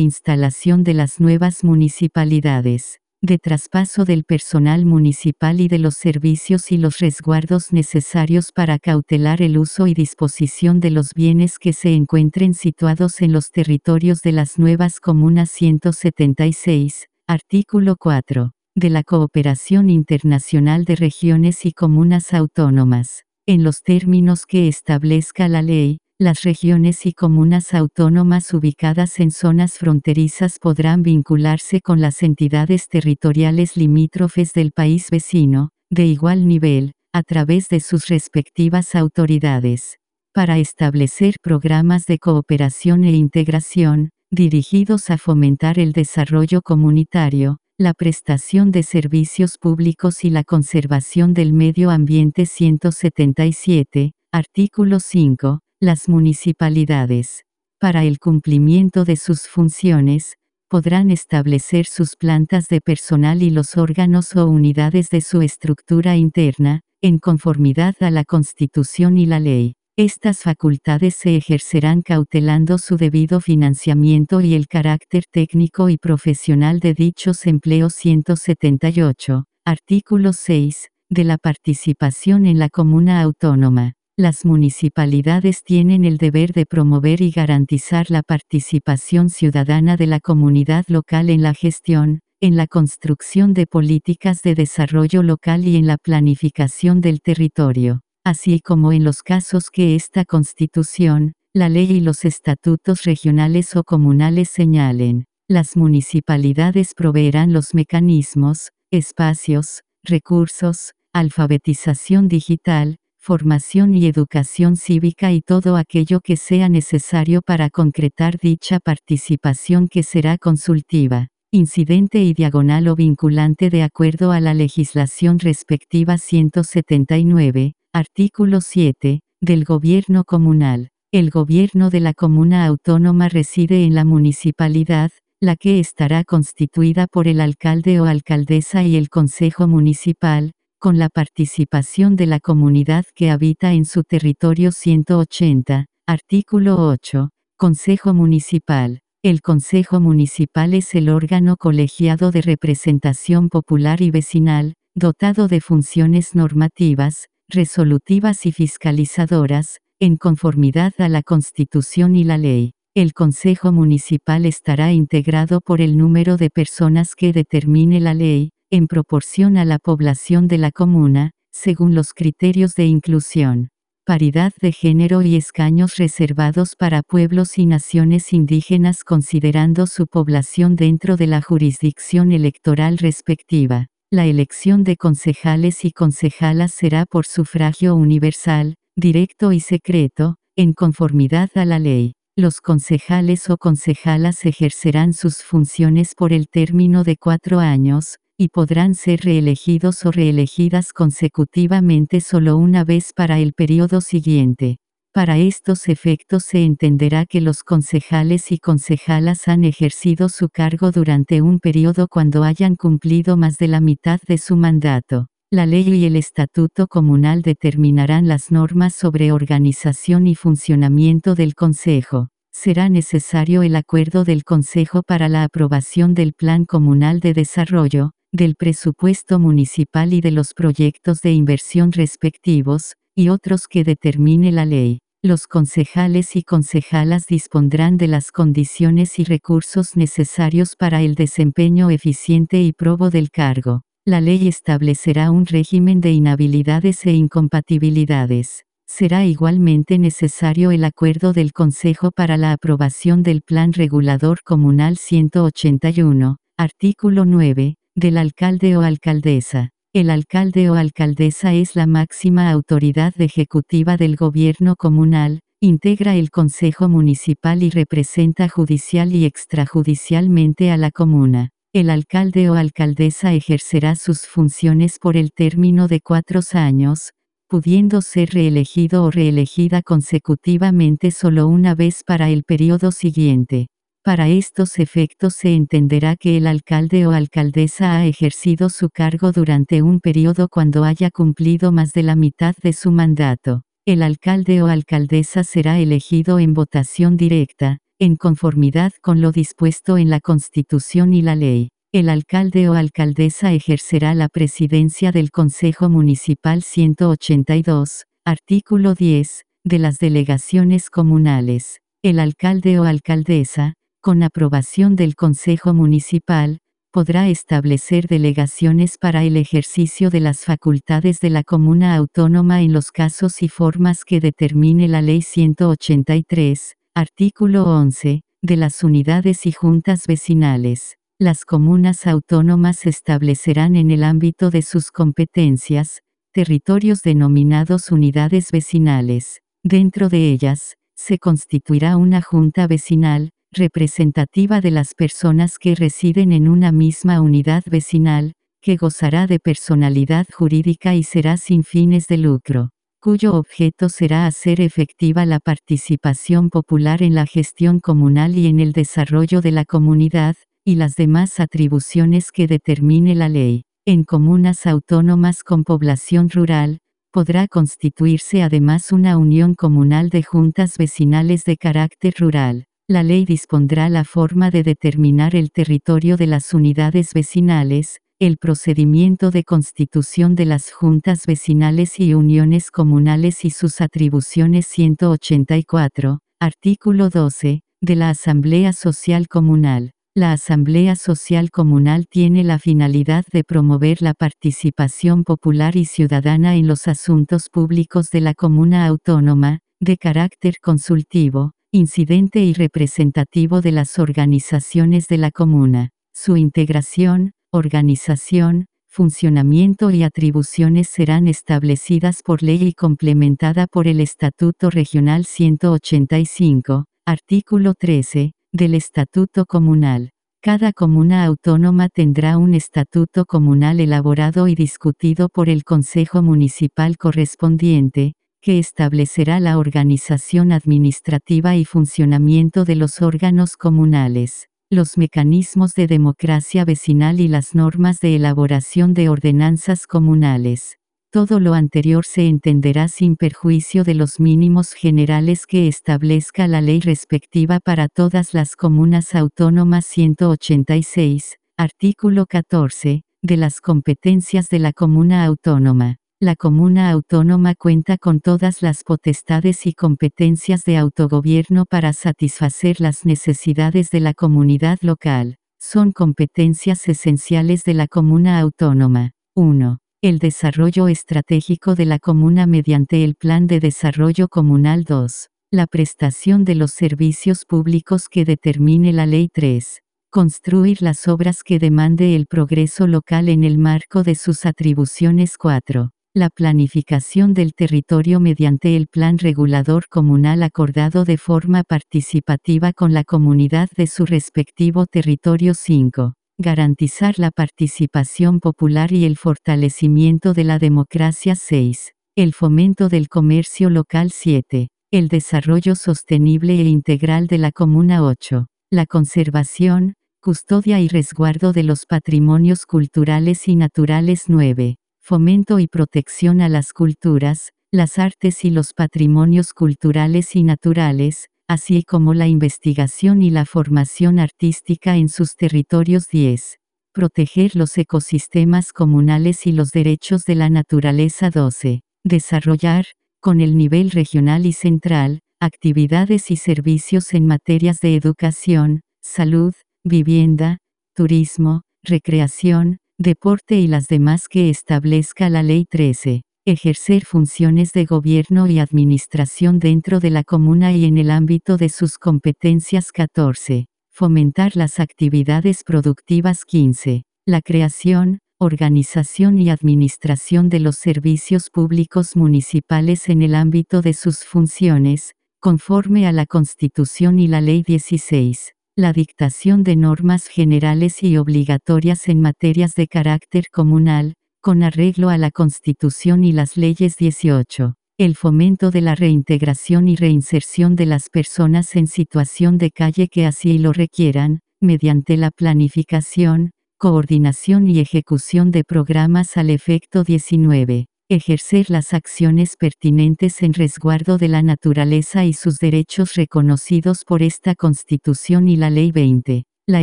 instalación 0.00 0.84
de 0.84 0.92
las 0.92 1.20
nuevas 1.20 1.64
municipalidades, 1.64 2.99
de 3.22 3.38
traspaso 3.38 4.04
del 4.04 4.24
personal 4.24 4.86
municipal 4.86 5.60
y 5.60 5.68
de 5.68 5.78
los 5.78 5.94
servicios 5.94 6.72
y 6.72 6.78
los 6.78 6.98
resguardos 6.98 7.72
necesarios 7.72 8.50
para 8.52 8.78
cautelar 8.78 9.42
el 9.42 9.58
uso 9.58 9.86
y 9.86 9.94
disposición 9.94 10.80
de 10.80 10.90
los 10.90 11.12
bienes 11.14 11.58
que 11.58 11.74
se 11.74 11.94
encuentren 11.94 12.54
situados 12.54 13.20
en 13.20 13.32
los 13.32 13.50
territorios 13.50 14.22
de 14.22 14.32
las 14.32 14.58
nuevas 14.58 15.00
comunas 15.00 15.50
176, 15.50 17.08
artículo 17.26 17.96
4 17.96 18.52
de 18.74 18.88
la 18.88 19.02
cooperación 19.02 19.90
internacional 19.90 20.84
de 20.84 20.96
regiones 20.96 21.66
y 21.66 21.72
comunas 21.72 22.32
autónomas, 22.32 23.24
en 23.46 23.64
los 23.64 23.82
términos 23.82 24.46
que 24.46 24.68
establezca 24.68 25.48
la 25.48 25.60
ley, 25.60 25.98
las 26.20 26.42
regiones 26.42 27.06
y 27.06 27.14
comunas 27.14 27.72
autónomas 27.72 28.52
ubicadas 28.52 29.20
en 29.20 29.30
zonas 29.30 29.78
fronterizas 29.78 30.58
podrán 30.58 31.02
vincularse 31.02 31.80
con 31.80 32.02
las 32.02 32.22
entidades 32.22 32.88
territoriales 32.88 33.74
limítrofes 33.78 34.52
del 34.52 34.72
país 34.72 35.08
vecino, 35.10 35.70
de 35.88 36.04
igual 36.04 36.46
nivel, 36.46 36.92
a 37.14 37.22
través 37.22 37.70
de 37.70 37.80
sus 37.80 38.08
respectivas 38.08 38.94
autoridades, 38.94 39.96
para 40.34 40.58
establecer 40.58 41.36
programas 41.42 42.04
de 42.04 42.18
cooperación 42.18 43.04
e 43.04 43.12
integración, 43.12 44.10
dirigidos 44.30 45.08
a 45.08 45.16
fomentar 45.16 45.78
el 45.78 45.92
desarrollo 45.92 46.60
comunitario, 46.60 47.56
la 47.78 47.94
prestación 47.94 48.72
de 48.72 48.82
servicios 48.82 49.56
públicos 49.56 50.22
y 50.22 50.28
la 50.28 50.44
conservación 50.44 51.32
del 51.32 51.54
medio 51.54 51.90
ambiente. 51.90 52.44
177, 52.44 54.12
artículo 54.32 55.00
5, 55.00 55.60
las 55.80 56.10
municipalidades, 56.10 57.44
para 57.78 58.04
el 58.04 58.18
cumplimiento 58.18 59.06
de 59.06 59.16
sus 59.16 59.48
funciones, 59.48 60.36
podrán 60.68 61.10
establecer 61.10 61.86
sus 61.86 62.16
plantas 62.16 62.68
de 62.68 62.82
personal 62.82 63.42
y 63.42 63.48
los 63.48 63.78
órganos 63.78 64.36
o 64.36 64.46
unidades 64.46 65.08
de 65.08 65.22
su 65.22 65.40
estructura 65.40 66.16
interna, 66.16 66.82
en 67.00 67.18
conformidad 67.18 67.94
a 68.00 68.10
la 68.10 68.24
Constitución 68.24 69.16
y 69.16 69.24
la 69.24 69.40
ley. 69.40 69.74
Estas 69.96 70.40
facultades 70.40 71.14
se 71.14 71.36
ejercerán 71.36 72.02
cautelando 72.02 72.76
su 72.76 72.96
debido 72.96 73.40
financiamiento 73.40 74.42
y 74.42 74.54
el 74.54 74.68
carácter 74.68 75.24
técnico 75.30 75.88
y 75.88 75.96
profesional 75.96 76.80
de 76.80 76.92
dichos 76.92 77.46
empleos 77.46 77.94
178, 77.94 79.44
artículo 79.64 80.34
6, 80.34 80.88
de 81.08 81.24
la 81.24 81.38
participación 81.38 82.44
en 82.44 82.58
la 82.58 82.68
comuna 82.68 83.22
autónoma. 83.22 83.94
Las 84.20 84.44
municipalidades 84.44 85.64
tienen 85.64 86.04
el 86.04 86.18
deber 86.18 86.52
de 86.52 86.66
promover 86.66 87.22
y 87.22 87.30
garantizar 87.30 88.10
la 88.10 88.22
participación 88.22 89.30
ciudadana 89.30 89.96
de 89.96 90.06
la 90.06 90.20
comunidad 90.20 90.84
local 90.88 91.30
en 91.30 91.40
la 91.40 91.54
gestión, 91.54 92.20
en 92.42 92.54
la 92.54 92.66
construcción 92.66 93.54
de 93.54 93.66
políticas 93.66 94.42
de 94.42 94.54
desarrollo 94.54 95.22
local 95.22 95.66
y 95.66 95.76
en 95.76 95.86
la 95.86 95.96
planificación 95.96 97.00
del 97.00 97.22
territorio 97.22 98.02
así 98.22 98.60
como 98.60 98.92
en 98.92 99.04
los 99.04 99.22
casos 99.22 99.70
que 99.70 99.94
esta 99.96 100.26
Constitución, 100.26 101.32
la 101.54 101.70
ley 101.70 101.90
y 101.90 102.00
los 102.00 102.26
estatutos 102.26 103.04
regionales 103.04 103.74
o 103.74 103.84
comunales 103.84 104.50
señalen. 104.50 105.24
Las 105.48 105.78
municipalidades 105.78 106.92
proveerán 106.94 107.54
los 107.54 107.74
mecanismos, 107.74 108.68
espacios, 108.92 109.80
recursos, 110.04 110.92
alfabetización 111.14 112.28
digital, 112.28 112.98
formación 113.30 113.94
y 113.94 114.06
educación 114.06 114.74
cívica 114.74 115.30
y 115.30 115.40
todo 115.40 115.76
aquello 115.76 116.20
que 116.20 116.36
sea 116.36 116.68
necesario 116.68 117.42
para 117.42 117.70
concretar 117.70 118.40
dicha 118.42 118.80
participación 118.80 119.86
que 119.86 120.02
será 120.02 120.36
consultiva, 120.36 121.28
incidente 121.52 122.24
y 122.24 122.34
diagonal 122.34 122.88
o 122.88 122.96
vinculante 122.96 123.70
de 123.70 123.84
acuerdo 123.84 124.32
a 124.32 124.40
la 124.40 124.52
legislación 124.52 125.38
respectiva 125.38 126.18
179, 126.18 127.74
Artículo 127.92 128.60
7. 128.60 129.20
Del 129.40 129.64
Gobierno 129.64 130.24
Comunal. 130.24 130.88
El 131.12 131.30
gobierno 131.30 131.88
de 131.88 132.00
la 132.00 132.14
comuna 132.14 132.66
autónoma 132.66 133.28
reside 133.28 133.84
en 133.84 133.94
la 133.94 134.04
municipalidad, 134.04 135.12
la 135.40 135.54
que 135.54 135.78
estará 135.78 136.24
constituida 136.24 137.06
por 137.06 137.28
el 137.28 137.40
alcalde 137.40 138.00
o 138.00 138.06
alcaldesa 138.06 138.82
y 138.82 138.96
el 138.96 139.08
consejo 139.08 139.68
municipal, 139.68 140.50
con 140.80 140.96
la 140.96 141.10
participación 141.10 142.16
de 142.16 142.24
la 142.24 142.40
comunidad 142.40 143.04
que 143.14 143.30
habita 143.30 143.74
en 143.74 143.84
su 143.84 144.02
territorio 144.02 144.72
180. 144.72 145.84
Artículo 146.08 146.88
8. 146.88 147.28
Consejo 147.58 148.14
Municipal. 148.14 149.00
El 149.22 149.42
Consejo 149.42 150.00
Municipal 150.00 150.72
es 150.72 150.94
el 150.94 151.10
órgano 151.10 151.58
colegiado 151.58 152.30
de 152.30 152.40
representación 152.40 153.50
popular 153.50 154.00
y 154.00 154.10
vecinal, 154.10 154.72
dotado 154.94 155.48
de 155.48 155.60
funciones 155.60 156.34
normativas, 156.34 157.26
resolutivas 157.50 158.46
y 158.46 158.52
fiscalizadoras, 158.52 159.80
en 160.00 160.16
conformidad 160.16 160.94
a 160.96 161.10
la 161.10 161.22
Constitución 161.22 162.16
y 162.16 162.24
la 162.24 162.38
ley. 162.38 162.72
El 162.94 163.12
Consejo 163.12 163.70
Municipal 163.70 164.46
estará 164.46 164.94
integrado 164.94 165.60
por 165.60 165.82
el 165.82 165.98
número 165.98 166.38
de 166.38 166.48
personas 166.48 167.14
que 167.14 167.34
determine 167.34 168.00
la 168.00 168.14
ley, 168.14 168.50
en 168.70 168.86
proporción 168.86 169.56
a 169.56 169.64
la 169.64 169.78
población 169.78 170.46
de 170.46 170.58
la 170.58 170.70
comuna, 170.70 171.32
según 171.52 171.94
los 171.94 172.14
criterios 172.14 172.74
de 172.76 172.86
inclusión, 172.86 173.68
paridad 174.04 174.52
de 174.60 174.70
género 174.70 175.22
y 175.22 175.34
escaños 175.34 175.96
reservados 175.96 176.76
para 176.76 177.02
pueblos 177.02 177.58
y 177.58 177.66
naciones 177.66 178.32
indígenas 178.32 179.02
considerando 179.02 179.88
su 179.88 180.06
población 180.06 180.76
dentro 180.76 181.16
de 181.16 181.26
la 181.26 181.42
jurisdicción 181.42 182.30
electoral 182.30 182.98
respectiva. 182.98 183.88
La 184.12 184.26
elección 184.26 184.84
de 184.84 184.96
concejales 184.96 185.84
y 185.84 185.90
concejalas 185.90 186.72
será 186.72 187.06
por 187.06 187.26
sufragio 187.26 187.96
universal, 187.96 188.74
directo 188.96 189.52
y 189.52 189.60
secreto, 189.60 190.36
en 190.56 190.74
conformidad 190.74 191.50
a 191.54 191.64
la 191.64 191.78
ley. 191.78 192.12
Los 192.36 192.60
concejales 192.60 193.50
o 193.50 193.56
concejalas 193.56 194.44
ejercerán 194.46 195.12
sus 195.12 195.42
funciones 195.42 196.14
por 196.14 196.32
el 196.32 196.48
término 196.48 197.04
de 197.04 197.16
cuatro 197.16 197.58
años, 197.58 198.18
y 198.40 198.48
podrán 198.48 198.94
ser 198.94 199.20
reelegidos 199.20 200.06
o 200.06 200.10
reelegidas 200.10 200.94
consecutivamente 200.94 202.22
solo 202.22 202.56
una 202.56 202.84
vez 202.84 203.12
para 203.14 203.38
el 203.38 203.52
periodo 203.52 204.00
siguiente. 204.00 204.78
Para 205.12 205.36
estos 205.36 205.90
efectos 205.90 206.44
se 206.44 206.64
entenderá 206.64 207.26
que 207.26 207.42
los 207.42 207.62
concejales 207.62 208.50
y 208.50 208.58
concejalas 208.58 209.46
han 209.46 209.64
ejercido 209.64 210.30
su 210.30 210.48
cargo 210.48 210.90
durante 210.90 211.42
un 211.42 211.58
periodo 211.58 212.08
cuando 212.08 212.42
hayan 212.42 212.76
cumplido 212.76 213.36
más 213.36 213.58
de 213.58 213.68
la 213.68 213.82
mitad 213.82 214.18
de 214.26 214.38
su 214.38 214.56
mandato. 214.56 215.26
La 215.50 215.66
ley 215.66 215.86
y 215.92 216.06
el 216.06 216.16
estatuto 216.16 216.86
comunal 216.86 217.42
determinarán 217.42 218.26
las 218.26 218.50
normas 218.50 218.94
sobre 218.94 219.32
organización 219.32 220.26
y 220.26 220.34
funcionamiento 220.34 221.34
del 221.34 221.54
Consejo. 221.54 222.28
Será 222.52 222.88
necesario 222.88 223.62
el 223.62 223.76
acuerdo 223.76 224.24
del 224.24 224.44
Consejo 224.44 225.02
para 225.02 225.28
la 225.28 225.44
aprobación 225.44 226.14
del 226.14 226.32
Plan 226.32 226.64
Comunal 226.64 227.20
de 227.20 227.34
Desarrollo, 227.34 228.12
del 228.32 228.54
presupuesto 228.54 229.38
municipal 229.38 230.12
y 230.14 230.20
de 230.20 230.30
los 230.30 230.54
proyectos 230.54 231.20
de 231.20 231.32
inversión 231.32 231.92
respectivos, 231.92 232.94
y 233.14 233.28
otros 233.28 233.66
que 233.68 233.84
determine 233.84 234.52
la 234.52 234.64
ley. 234.64 235.00
Los 235.22 235.46
concejales 235.46 236.34
y 236.34 236.42
concejalas 236.42 237.26
dispondrán 237.26 237.98
de 237.98 238.06
las 238.06 238.32
condiciones 238.32 239.18
y 239.18 239.24
recursos 239.24 239.94
necesarios 239.94 240.76
para 240.76 241.02
el 241.02 241.14
desempeño 241.14 241.90
eficiente 241.90 242.62
y 242.62 242.72
probo 242.72 243.10
del 243.10 243.30
cargo. 243.30 243.82
La 244.06 244.22
ley 244.22 244.48
establecerá 244.48 245.30
un 245.30 245.44
régimen 245.44 246.00
de 246.00 246.12
inhabilidades 246.12 247.04
e 247.04 247.12
incompatibilidades. 247.12 248.64
Será 248.86 249.26
igualmente 249.26 249.98
necesario 249.98 250.70
el 250.70 250.84
acuerdo 250.84 251.34
del 251.34 251.52
Consejo 251.52 252.10
para 252.10 252.38
la 252.38 252.52
aprobación 252.52 253.22
del 253.22 253.42
Plan 253.42 253.74
Regulador 253.74 254.42
Comunal 254.42 254.96
181, 254.96 256.38
artículo 256.56 257.24
9, 257.26 257.76
del 258.00 258.16
alcalde 258.16 258.78
o 258.78 258.80
alcaldesa. 258.80 259.70
El 259.92 260.08
alcalde 260.08 260.70
o 260.70 260.74
alcaldesa 260.74 261.52
es 261.52 261.76
la 261.76 261.86
máxima 261.86 262.50
autoridad 262.50 263.12
ejecutiva 263.20 263.98
del 263.98 264.16
gobierno 264.16 264.74
comunal, 264.74 265.40
integra 265.60 266.16
el 266.16 266.30
Consejo 266.30 266.88
Municipal 266.88 267.62
y 267.62 267.68
representa 267.68 268.48
judicial 268.48 269.14
y 269.14 269.26
extrajudicialmente 269.26 270.70
a 270.70 270.78
la 270.78 270.90
comuna. 270.90 271.50
El 271.74 271.90
alcalde 271.90 272.48
o 272.48 272.54
alcaldesa 272.54 273.34
ejercerá 273.34 273.94
sus 273.96 274.26
funciones 274.26 274.98
por 274.98 275.18
el 275.18 275.30
término 275.32 275.86
de 275.86 276.00
cuatro 276.00 276.40
años, 276.54 277.10
pudiendo 277.48 278.00
ser 278.00 278.30
reelegido 278.30 279.04
o 279.04 279.10
reelegida 279.10 279.82
consecutivamente 279.82 281.10
solo 281.10 281.48
una 281.48 281.74
vez 281.74 282.02
para 282.06 282.30
el 282.30 282.44
periodo 282.44 282.92
siguiente. 282.92 283.66
Para 284.02 284.28
estos 284.28 284.78
efectos 284.78 285.34
se 285.34 285.54
entenderá 285.54 286.16
que 286.16 286.38
el 286.38 286.46
alcalde 286.46 287.06
o 287.06 287.10
alcaldesa 287.10 287.96
ha 287.98 288.06
ejercido 288.06 288.70
su 288.70 288.88
cargo 288.88 289.30
durante 289.30 289.82
un 289.82 290.00
periodo 290.00 290.48
cuando 290.48 290.84
haya 290.84 291.10
cumplido 291.10 291.70
más 291.70 291.92
de 291.92 292.02
la 292.02 292.16
mitad 292.16 292.54
de 292.62 292.72
su 292.72 292.92
mandato. 292.92 293.62
El 293.86 294.02
alcalde 294.02 294.62
o 294.62 294.68
alcaldesa 294.68 295.44
será 295.44 295.78
elegido 295.78 296.38
en 296.38 296.54
votación 296.54 297.18
directa, 297.18 297.78
en 297.98 298.16
conformidad 298.16 298.92
con 299.02 299.20
lo 299.20 299.32
dispuesto 299.32 299.98
en 299.98 300.08
la 300.08 300.20
Constitución 300.20 301.12
y 301.12 301.20
la 301.20 301.36
ley. 301.36 301.68
El 301.92 302.08
alcalde 302.08 302.70
o 302.70 302.74
alcaldesa 302.74 303.52
ejercerá 303.52 304.14
la 304.14 304.30
presidencia 304.30 305.12
del 305.12 305.30
Consejo 305.30 305.90
Municipal 305.90 306.62
182, 306.62 308.04
artículo 308.24 308.94
10, 308.94 309.42
de 309.64 309.78
las 309.78 309.98
delegaciones 309.98 310.88
comunales. 310.88 311.80
El 312.02 312.18
alcalde 312.18 312.78
o 312.80 312.84
alcaldesa, 312.84 313.74
con 314.00 314.22
aprobación 314.22 314.96
del 314.96 315.14
Consejo 315.14 315.74
Municipal, 315.74 316.58
podrá 316.90 317.28
establecer 317.28 318.08
delegaciones 318.08 318.98
para 318.98 319.22
el 319.22 319.36
ejercicio 319.36 320.10
de 320.10 320.20
las 320.20 320.44
facultades 320.44 321.20
de 321.20 321.30
la 321.30 321.44
comuna 321.44 321.94
autónoma 321.94 322.62
en 322.62 322.72
los 322.72 322.90
casos 322.90 323.42
y 323.42 323.48
formas 323.48 324.04
que 324.04 324.20
determine 324.20 324.88
la 324.88 325.02
Ley 325.02 325.22
183, 325.22 326.76
Artículo 326.94 327.64
11. 327.64 328.22
De 328.42 328.56
las 328.56 328.82
unidades 328.82 329.44
y 329.44 329.52
juntas 329.52 330.06
vecinales. 330.06 330.96
Las 331.18 331.44
comunas 331.44 332.06
autónomas 332.06 332.86
establecerán 332.86 333.76
en 333.76 333.90
el 333.90 334.02
ámbito 334.02 334.50
de 334.50 334.62
sus 334.62 334.90
competencias, 334.90 336.00
territorios 336.32 337.02
denominados 337.02 337.92
unidades 337.92 338.50
vecinales. 338.50 339.42
Dentro 339.62 340.08
de 340.08 340.30
ellas, 340.30 340.76
se 340.96 341.18
constituirá 341.18 341.98
una 341.98 342.22
junta 342.22 342.66
vecinal, 342.66 343.30
representativa 343.52 344.60
de 344.60 344.70
las 344.70 344.94
personas 344.94 345.58
que 345.58 345.74
residen 345.74 346.32
en 346.32 346.48
una 346.48 346.72
misma 346.72 347.20
unidad 347.20 347.62
vecinal, 347.66 348.32
que 348.60 348.76
gozará 348.76 349.26
de 349.26 349.38
personalidad 349.38 350.26
jurídica 350.32 350.94
y 350.94 351.02
será 351.02 351.36
sin 351.36 351.64
fines 351.64 352.06
de 352.06 352.18
lucro 352.18 352.70
cuyo 353.00 353.34
objeto 353.34 353.88
será 353.88 354.26
hacer 354.26 354.60
efectiva 354.60 355.24
la 355.24 355.40
participación 355.40 356.50
popular 356.50 357.02
en 357.02 357.14
la 357.14 357.24
gestión 357.24 357.80
comunal 357.80 358.36
y 358.36 358.46
en 358.46 358.60
el 358.60 358.72
desarrollo 358.72 359.40
de 359.40 359.52
la 359.52 359.64
comunidad, 359.64 360.36
y 360.66 360.74
las 360.74 360.96
demás 360.96 361.40
atribuciones 361.40 362.30
que 362.30 362.46
determine 362.46 363.14
la 363.14 363.30
ley. 363.30 363.64
En 363.86 364.04
comunas 364.04 364.66
autónomas 364.66 365.42
con 365.42 365.64
población 365.64 366.28
rural, 366.28 366.80
podrá 367.10 367.48
constituirse 367.48 368.42
además 368.42 368.92
una 368.92 369.16
unión 369.16 369.54
comunal 369.54 370.10
de 370.10 370.22
juntas 370.22 370.76
vecinales 370.76 371.44
de 371.44 371.56
carácter 371.56 372.12
rural. 372.18 372.66
La 372.90 373.04
ley 373.04 373.24
dispondrá 373.24 373.88
la 373.88 374.02
forma 374.02 374.50
de 374.50 374.64
determinar 374.64 375.36
el 375.36 375.52
territorio 375.52 376.16
de 376.16 376.26
las 376.26 376.52
unidades 376.52 377.14
vecinales, 377.14 378.00
el 378.18 378.36
procedimiento 378.36 379.30
de 379.30 379.44
constitución 379.44 380.34
de 380.34 380.44
las 380.44 380.72
juntas 380.72 381.24
vecinales 381.24 382.00
y 382.00 382.14
uniones 382.14 382.72
comunales 382.72 383.44
y 383.44 383.50
sus 383.50 383.80
atribuciones 383.80 384.66
184, 384.66 386.18
artículo 386.40 387.10
12, 387.10 387.60
de 387.80 387.94
la 387.94 388.10
Asamblea 388.10 388.72
Social 388.72 389.28
Comunal. 389.28 389.92
La 390.16 390.32
Asamblea 390.32 390.96
Social 390.96 391.52
Comunal 391.52 392.08
tiene 392.08 392.42
la 392.42 392.58
finalidad 392.58 393.24
de 393.32 393.44
promover 393.44 394.02
la 394.02 394.14
participación 394.14 395.22
popular 395.22 395.76
y 395.76 395.84
ciudadana 395.84 396.56
en 396.56 396.66
los 396.66 396.88
asuntos 396.88 397.50
públicos 397.50 398.10
de 398.10 398.20
la 398.20 398.34
comuna 398.34 398.86
autónoma, 398.86 399.60
de 399.78 399.96
carácter 399.96 400.56
consultivo, 400.60 401.52
incidente 401.72 402.40
y 402.40 402.52
representativo 402.52 403.60
de 403.60 403.70
las 403.70 404.00
organizaciones 404.00 405.06
de 405.06 405.18
la 405.18 405.30
comuna. 405.30 405.90
Su 406.12 406.36
integración, 406.36 407.30
organización, 407.52 408.66
funcionamiento 408.88 409.92
y 409.92 410.02
atribuciones 410.02 410.88
serán 410.88 411.28
establecidas 411.28 412.22
por 412.24 412.42
ley 412.42 412.64
y 412.64 412.72
complementada 412.72 413.68
por 413.68 413.86
el 413.86 414.00
Estatuto 414.00 414.68
Regional 414.68 415.24
185, 415.24 416.86
artículo 417.06 417.74
13, 417.78 418.32
del 418.52 418.74
Estatuto 418.74 419.46
Comunal. 419.46 420.10
Cada 420.42 420.72
comuna 420.72 421.24
autónoma 421.24 421.88
tendrá 421.88 422.36
un 422.36 422.54
estatuto 422.54 423.26
comunal 423.26 423.78
elaborado 423.78 424.48
y 424.48 424.56
discutido 424.56 425.28
por 425.28 425.48
el 425.48 425.62
Consejo 425.62 426.22
Municipal 426.22 426.96
correspondiente, 426.96 428.14
que 428.40 428.58
establecerá 428.58 429.40
la 429.40 429.58
organización 429.58 430.52
administrativa 430.52 431.56
y 431.56 431.64
funcionamiento 431.64 432.64
de 432.64 432.76
los 432.76 433.02
órganos 433.02 433.56
comunales 433.56 434.50
los 434.72 434.96
mecanismos 434.96 435.74
de 435.74 435.88
democracia 435.88 436.64
vecinal 436.64 437.18
y 437.18 437.26
las 437.26 437.56
normas 437.56 437.98
de 437.98 438.14
elaboración 438.14 438.94
de 438.94 439.08
ordenanzas 439.08 439.88
comunales. 439.88 440.78
Todo 441.10 441.40
lo 441.40 441.54
anterior 441.54 442.04
se 442.06 442.28
entenderá 442.28 442.86
sin 442.86 443.16
perjuicio 443.16 443.82
de 443.82 443.94
los 443.94 444.20
mínimos 444.20 444.72
generales 444.74 445.48
que 445.48 445.66
establezca 445.66 446.46
la 446.46 446.60
ley 446.60 446.78
respectiva 446.78 447.58
para 447.58 447.88
todas 447.88 448.32
las 448.32 448.54
comunas 448.54 449.16
autónomas 449.16 449.86
186, 449.86 451.38
artículo 451.56 452.26
14, 452.26 453.02
de 453.22 453.36
las 453.36 453.60
competencias 453.60 454.48
de 454.50 454.60
la 454.60 454.72
comuna 454.72 455.24
autónoma. 455.24 455.99
La 456.22 456.36
comuna 456.36 456.90
autónoma 456.90 457.54
cuenta 457.54 457.96
con 457.96 458.20
todas 458.20 458.60
las 458.60 458.84
potestades 458.84 459.64
y 459.64 459.72
competencias 459.72 460.64
de 460.64 460.76
autogobierno 460.76 461.64
para 461.64 461.94
satisfacer 461.94 462.78
las 462.78 463.06
necesidades 463.06 463.88
de 463.88 464.00
la 464.00 464.12
comunidad 464.12 464.76
local. 464.82 465.38
Son 465.58 465.92
competencias 465.92 466.86
esenciales 466.88 467.64
de 467.64 467.72
la 467.72 467.86
comuna 467.88 468.38
autónoma. 468.38 469.12
1. 469.34 469.78
El 470.02 470.18
desarrollo 470.18 470.88
estratégico 470.88 471.74
de 471.74 471.86
la 471.86 471.98
comuna 471.98 472.46
mediante 472.46 473.02
el 473.02 473.14
Plan 473.14 473.46
de 473.46 473.58
Desarrollo 473.58 474.28
Comunal 474.28 474.84
2. 474.84 475.30
La 475.50 475.66
prestación 475.66 476.44
de 476.44 476.54
los 476.54 476.72
servicios 476.72 477.46
públicos 477.46 478.10
que 478.10 478.26
determine 478.26 478.92
la 478.92 479.06
Ley 479.06 479.30
3. 479.32 479.80
Construir 480.10 480.82
las 480.82 481.08
obras 481.08 481.42
que 481.42 481.58
demande 481.58 482.14
el 482.14 482.26
progreso 482.26 482.86
local 482.86 483.30
en 483.30 483.42
el 483.42 483.56
marco 483.56 484.02
de 484.02 484.16
sus 484.16 484.44
atribuciones 484.44 485.38
4 485.38 485.92
la 486.12 486.28
planificación 486.28 487.34
del 487.34 487.54
territorio 487.54 488.18
mediante 488.18 488.74
el 488.76 488.88
plan 488.88 489.18
regulador 489.18 489.86
comunal 489.88 490.42
acordado 490.42 491.04
de 491.04 491.16
forma 491.16 491.62
participativa 491.62 492.72
con 492.72 492.92
la 492.92 493.04
comunidad 493.04 493.68
de 493.76 493.86
su 493.86 494.06
respectivo 494.06 494.86
territorio 494.86 495.54
5. 495.54 496.14
Garantizar 496.36 497.20
la 497.20 497.30
participación 497.30 498.40
popular 498.40 498.92
y 498.92 499.04
el 499.04 499.16
fortalecimiento 499.16 500.34
de 500.34 500.42
la 500.42 500.58
democracia 500.58 501.36
6. 501.36 501.92
El 502.16 502.34
fomento 502.34 502.88
del 502.88 503.08
comercio 503.08 503.70
local 503.70 504.10
7. 504.12 504.66
El 504.90 505.06
desarrollo 505.06 505.76
sostenible 505.76 506.54
e 506.54 506.64
integral 506.64 507.28
de 507.28 507.38
la 507.38 507.52
comuna 507.52 508.02
8. 508.02 508.48
La 508.72 508.86
conservación, 508.86 509.94
custodia 510.20 510.80
y 510.80 510.88
resguardo 510.88 511.52
de 511.52 511.62
los 511.62 511.86
patrimonios 511.86 512.66
culturales 512.66 513.46
y 513.46 513.54
naturales 513.54 514.24
9 514.26 514.79
fomento 515.00 515.58
y 515.58 515.66
protección 515.66 516.40
a 516.40 516.48
las 516.48 516.72
culturas, 516.72 517.50
las 517.72 517.98
artes 517.98 518.44
y 518.44 518.50
los 518.50 518.74
patrimonios 518.74 519.52
culturales 519.52 520.36
y 520.36 520.42
naturales, 520.42 521.28
así 521.48 521.82
como 521.82 522.14
la 522.14 522.28
investigación 522.28 523.22
y 523.22 523.30
la 523.30 523.44
formación 523.44 524.18
artística 524.18 524.96
en 524.96 525.08
sus 525.08 525.34
territorios 525.36 526.08
10. 526.08 526.58
Proteger 526.92 527.56
los 527.56 527.76
ecosistemas 527.78 528.72
comunales 528.72 529.46
y 529.46 529.52
los 529.52 529.70
derechos 529.70 530.24
de 530.24 530.34
la 530.34 530.50
naturaleza 530.50 531.30
12. 531.30 531.80
Desarrollar, 532.04 532.86
con 533.20 533.40
el 533.40 533.56
nivel 533.56 533.90
regional 533.90 534.46
y 534.46 534.52
central, 534.52 535.20
actividades 535.40 536.30
y 536.30 536.36
servicios 536.36 537.14
en 537.14 537.26
materias 537.26 537.80
de 537.80 537.94
educación, 537.96 538.80
salud, 539.02 539.54
vivienda, 539.84 540.58
turismo, 540.94 541.62
recreación, 541.82 542.78
deporte 543.00 543.58
y 543.58 543.66
las 543.66 543.88
demás 543.88 544.28
que 544.28 544.50
establezca 544.50 545.30
la 545.30 545.42
Ley 545.42 545.64
13. 545.64 546.20
Ejercer 546.46 547.06
funciones 547.06 547.72
de 547.72 547.86
gobierno 547.86 548.46
y 548.46 548.58
administración 548.58 549.58
dentro 549.58 550.00
de 550.00 550.10
la 550.10 550.22
comuna 550.22 550.72
y 550.72 550.84
en 550.84 550.98
el 550.98 551.10
ámbito 551.10 551.56
de 551.56 551.70
sus 551.70 551.96
competencias 551.96 552.92
14. 552.92 553.64
Fomentar 553.90 554.54
las 554.54 554.80
actividades 554.80 555.64
productivas 555.64 556.44
15. 556.44 557.04
La 557.26 557.40
creación, 557.40 558.18
organización 558.38 559.38
y 559.38 559.48
administración 559.48 560.50
de 560.50 560.60
los 560.60 560.76
servicios 560.76 561.48
públicos 561.48 562.16
municipales 562.16 563.08
en 563.08 563.22
el 563.22 563.34
ámbito 563.34 563.80
de 563.80 563.94
sus 563.94 564.24
funciones, 564.26 565.12
conforme 565.40 566.06
a 566.06 566.12
la 566.12 566.26
Constitución 566.26 567.18
y 567.18 567.28
la 567.28 567.40
Ley 567.40 567.62
16 567.62 568.52
la 568.80 568.92
dictación 568.92 569.62
de 569.62 569.76
normas 569.76 570.26
generales 570.26 571.02
y 571.02 571.18
obligatorias 571.18 572.08
en 572.08 572.20
materias 572.20 572.74
de 572.74 572.88
carácter 572.88 573.44
comunal, 573.52 574.14
con 574.40 574.62
arreglo 574.62 575.10
a 575.10 575.18
la 575.18 575.30
Constitución 575.30 576.24
y 576.24 576.32
las 576.32 576.56
leyes 576.56 576.96
18. 576.96 577.74
El 577.98 578.16
fomento 578.16 578.70
de 578.70 578.80
la 578.80 578.94
reintegración 578.94 579.86
y 579.86 579.96
reinserción 579.96 580.74
de 580.74 580.86
las 580.86 581.10
personas 581.10 581.76
en 581.76 581.86
situación 581.86 582.56
de 582.56 582.70
calle 582.70 583.08
que 583.08 583.26
así 583.26 583.58
lo 583.58 583.72
requieran, 583.72 584.40
mediante 584.60 585.16
la 585.16 585.30
planificación, 585.30 586.50
coordinación 586.78 587.68
y 587.68 587.80
ejecución 587.80 588.50
de 588.50 588.64
programas 588.64 589.36
al 589.36 589.50
efecto 589.50 590.02
19 590.02 590.89
ejercer 591.10 591.70
las 591.70 591.92
acciones 591.92 592.56
pertinentes 592.56 593.42
en 593.42 593.52
resguardo 593.52 594.16
de 594.16 594.28
la 594.28 594.42
naturaleza 594.42 595.24
y 595.24 595.32
sus 595.32 595.58
derechos 595.58 596.14
reconocidos 596.14 597.04
por 597.04 597.22
esta 597.22 597.56
Constitución 597.56 598.48
y 598.48 598.54
la 598.54 598.70
Ley 598.70 598.92
20, 598.92 599.44
la 599.66 599.82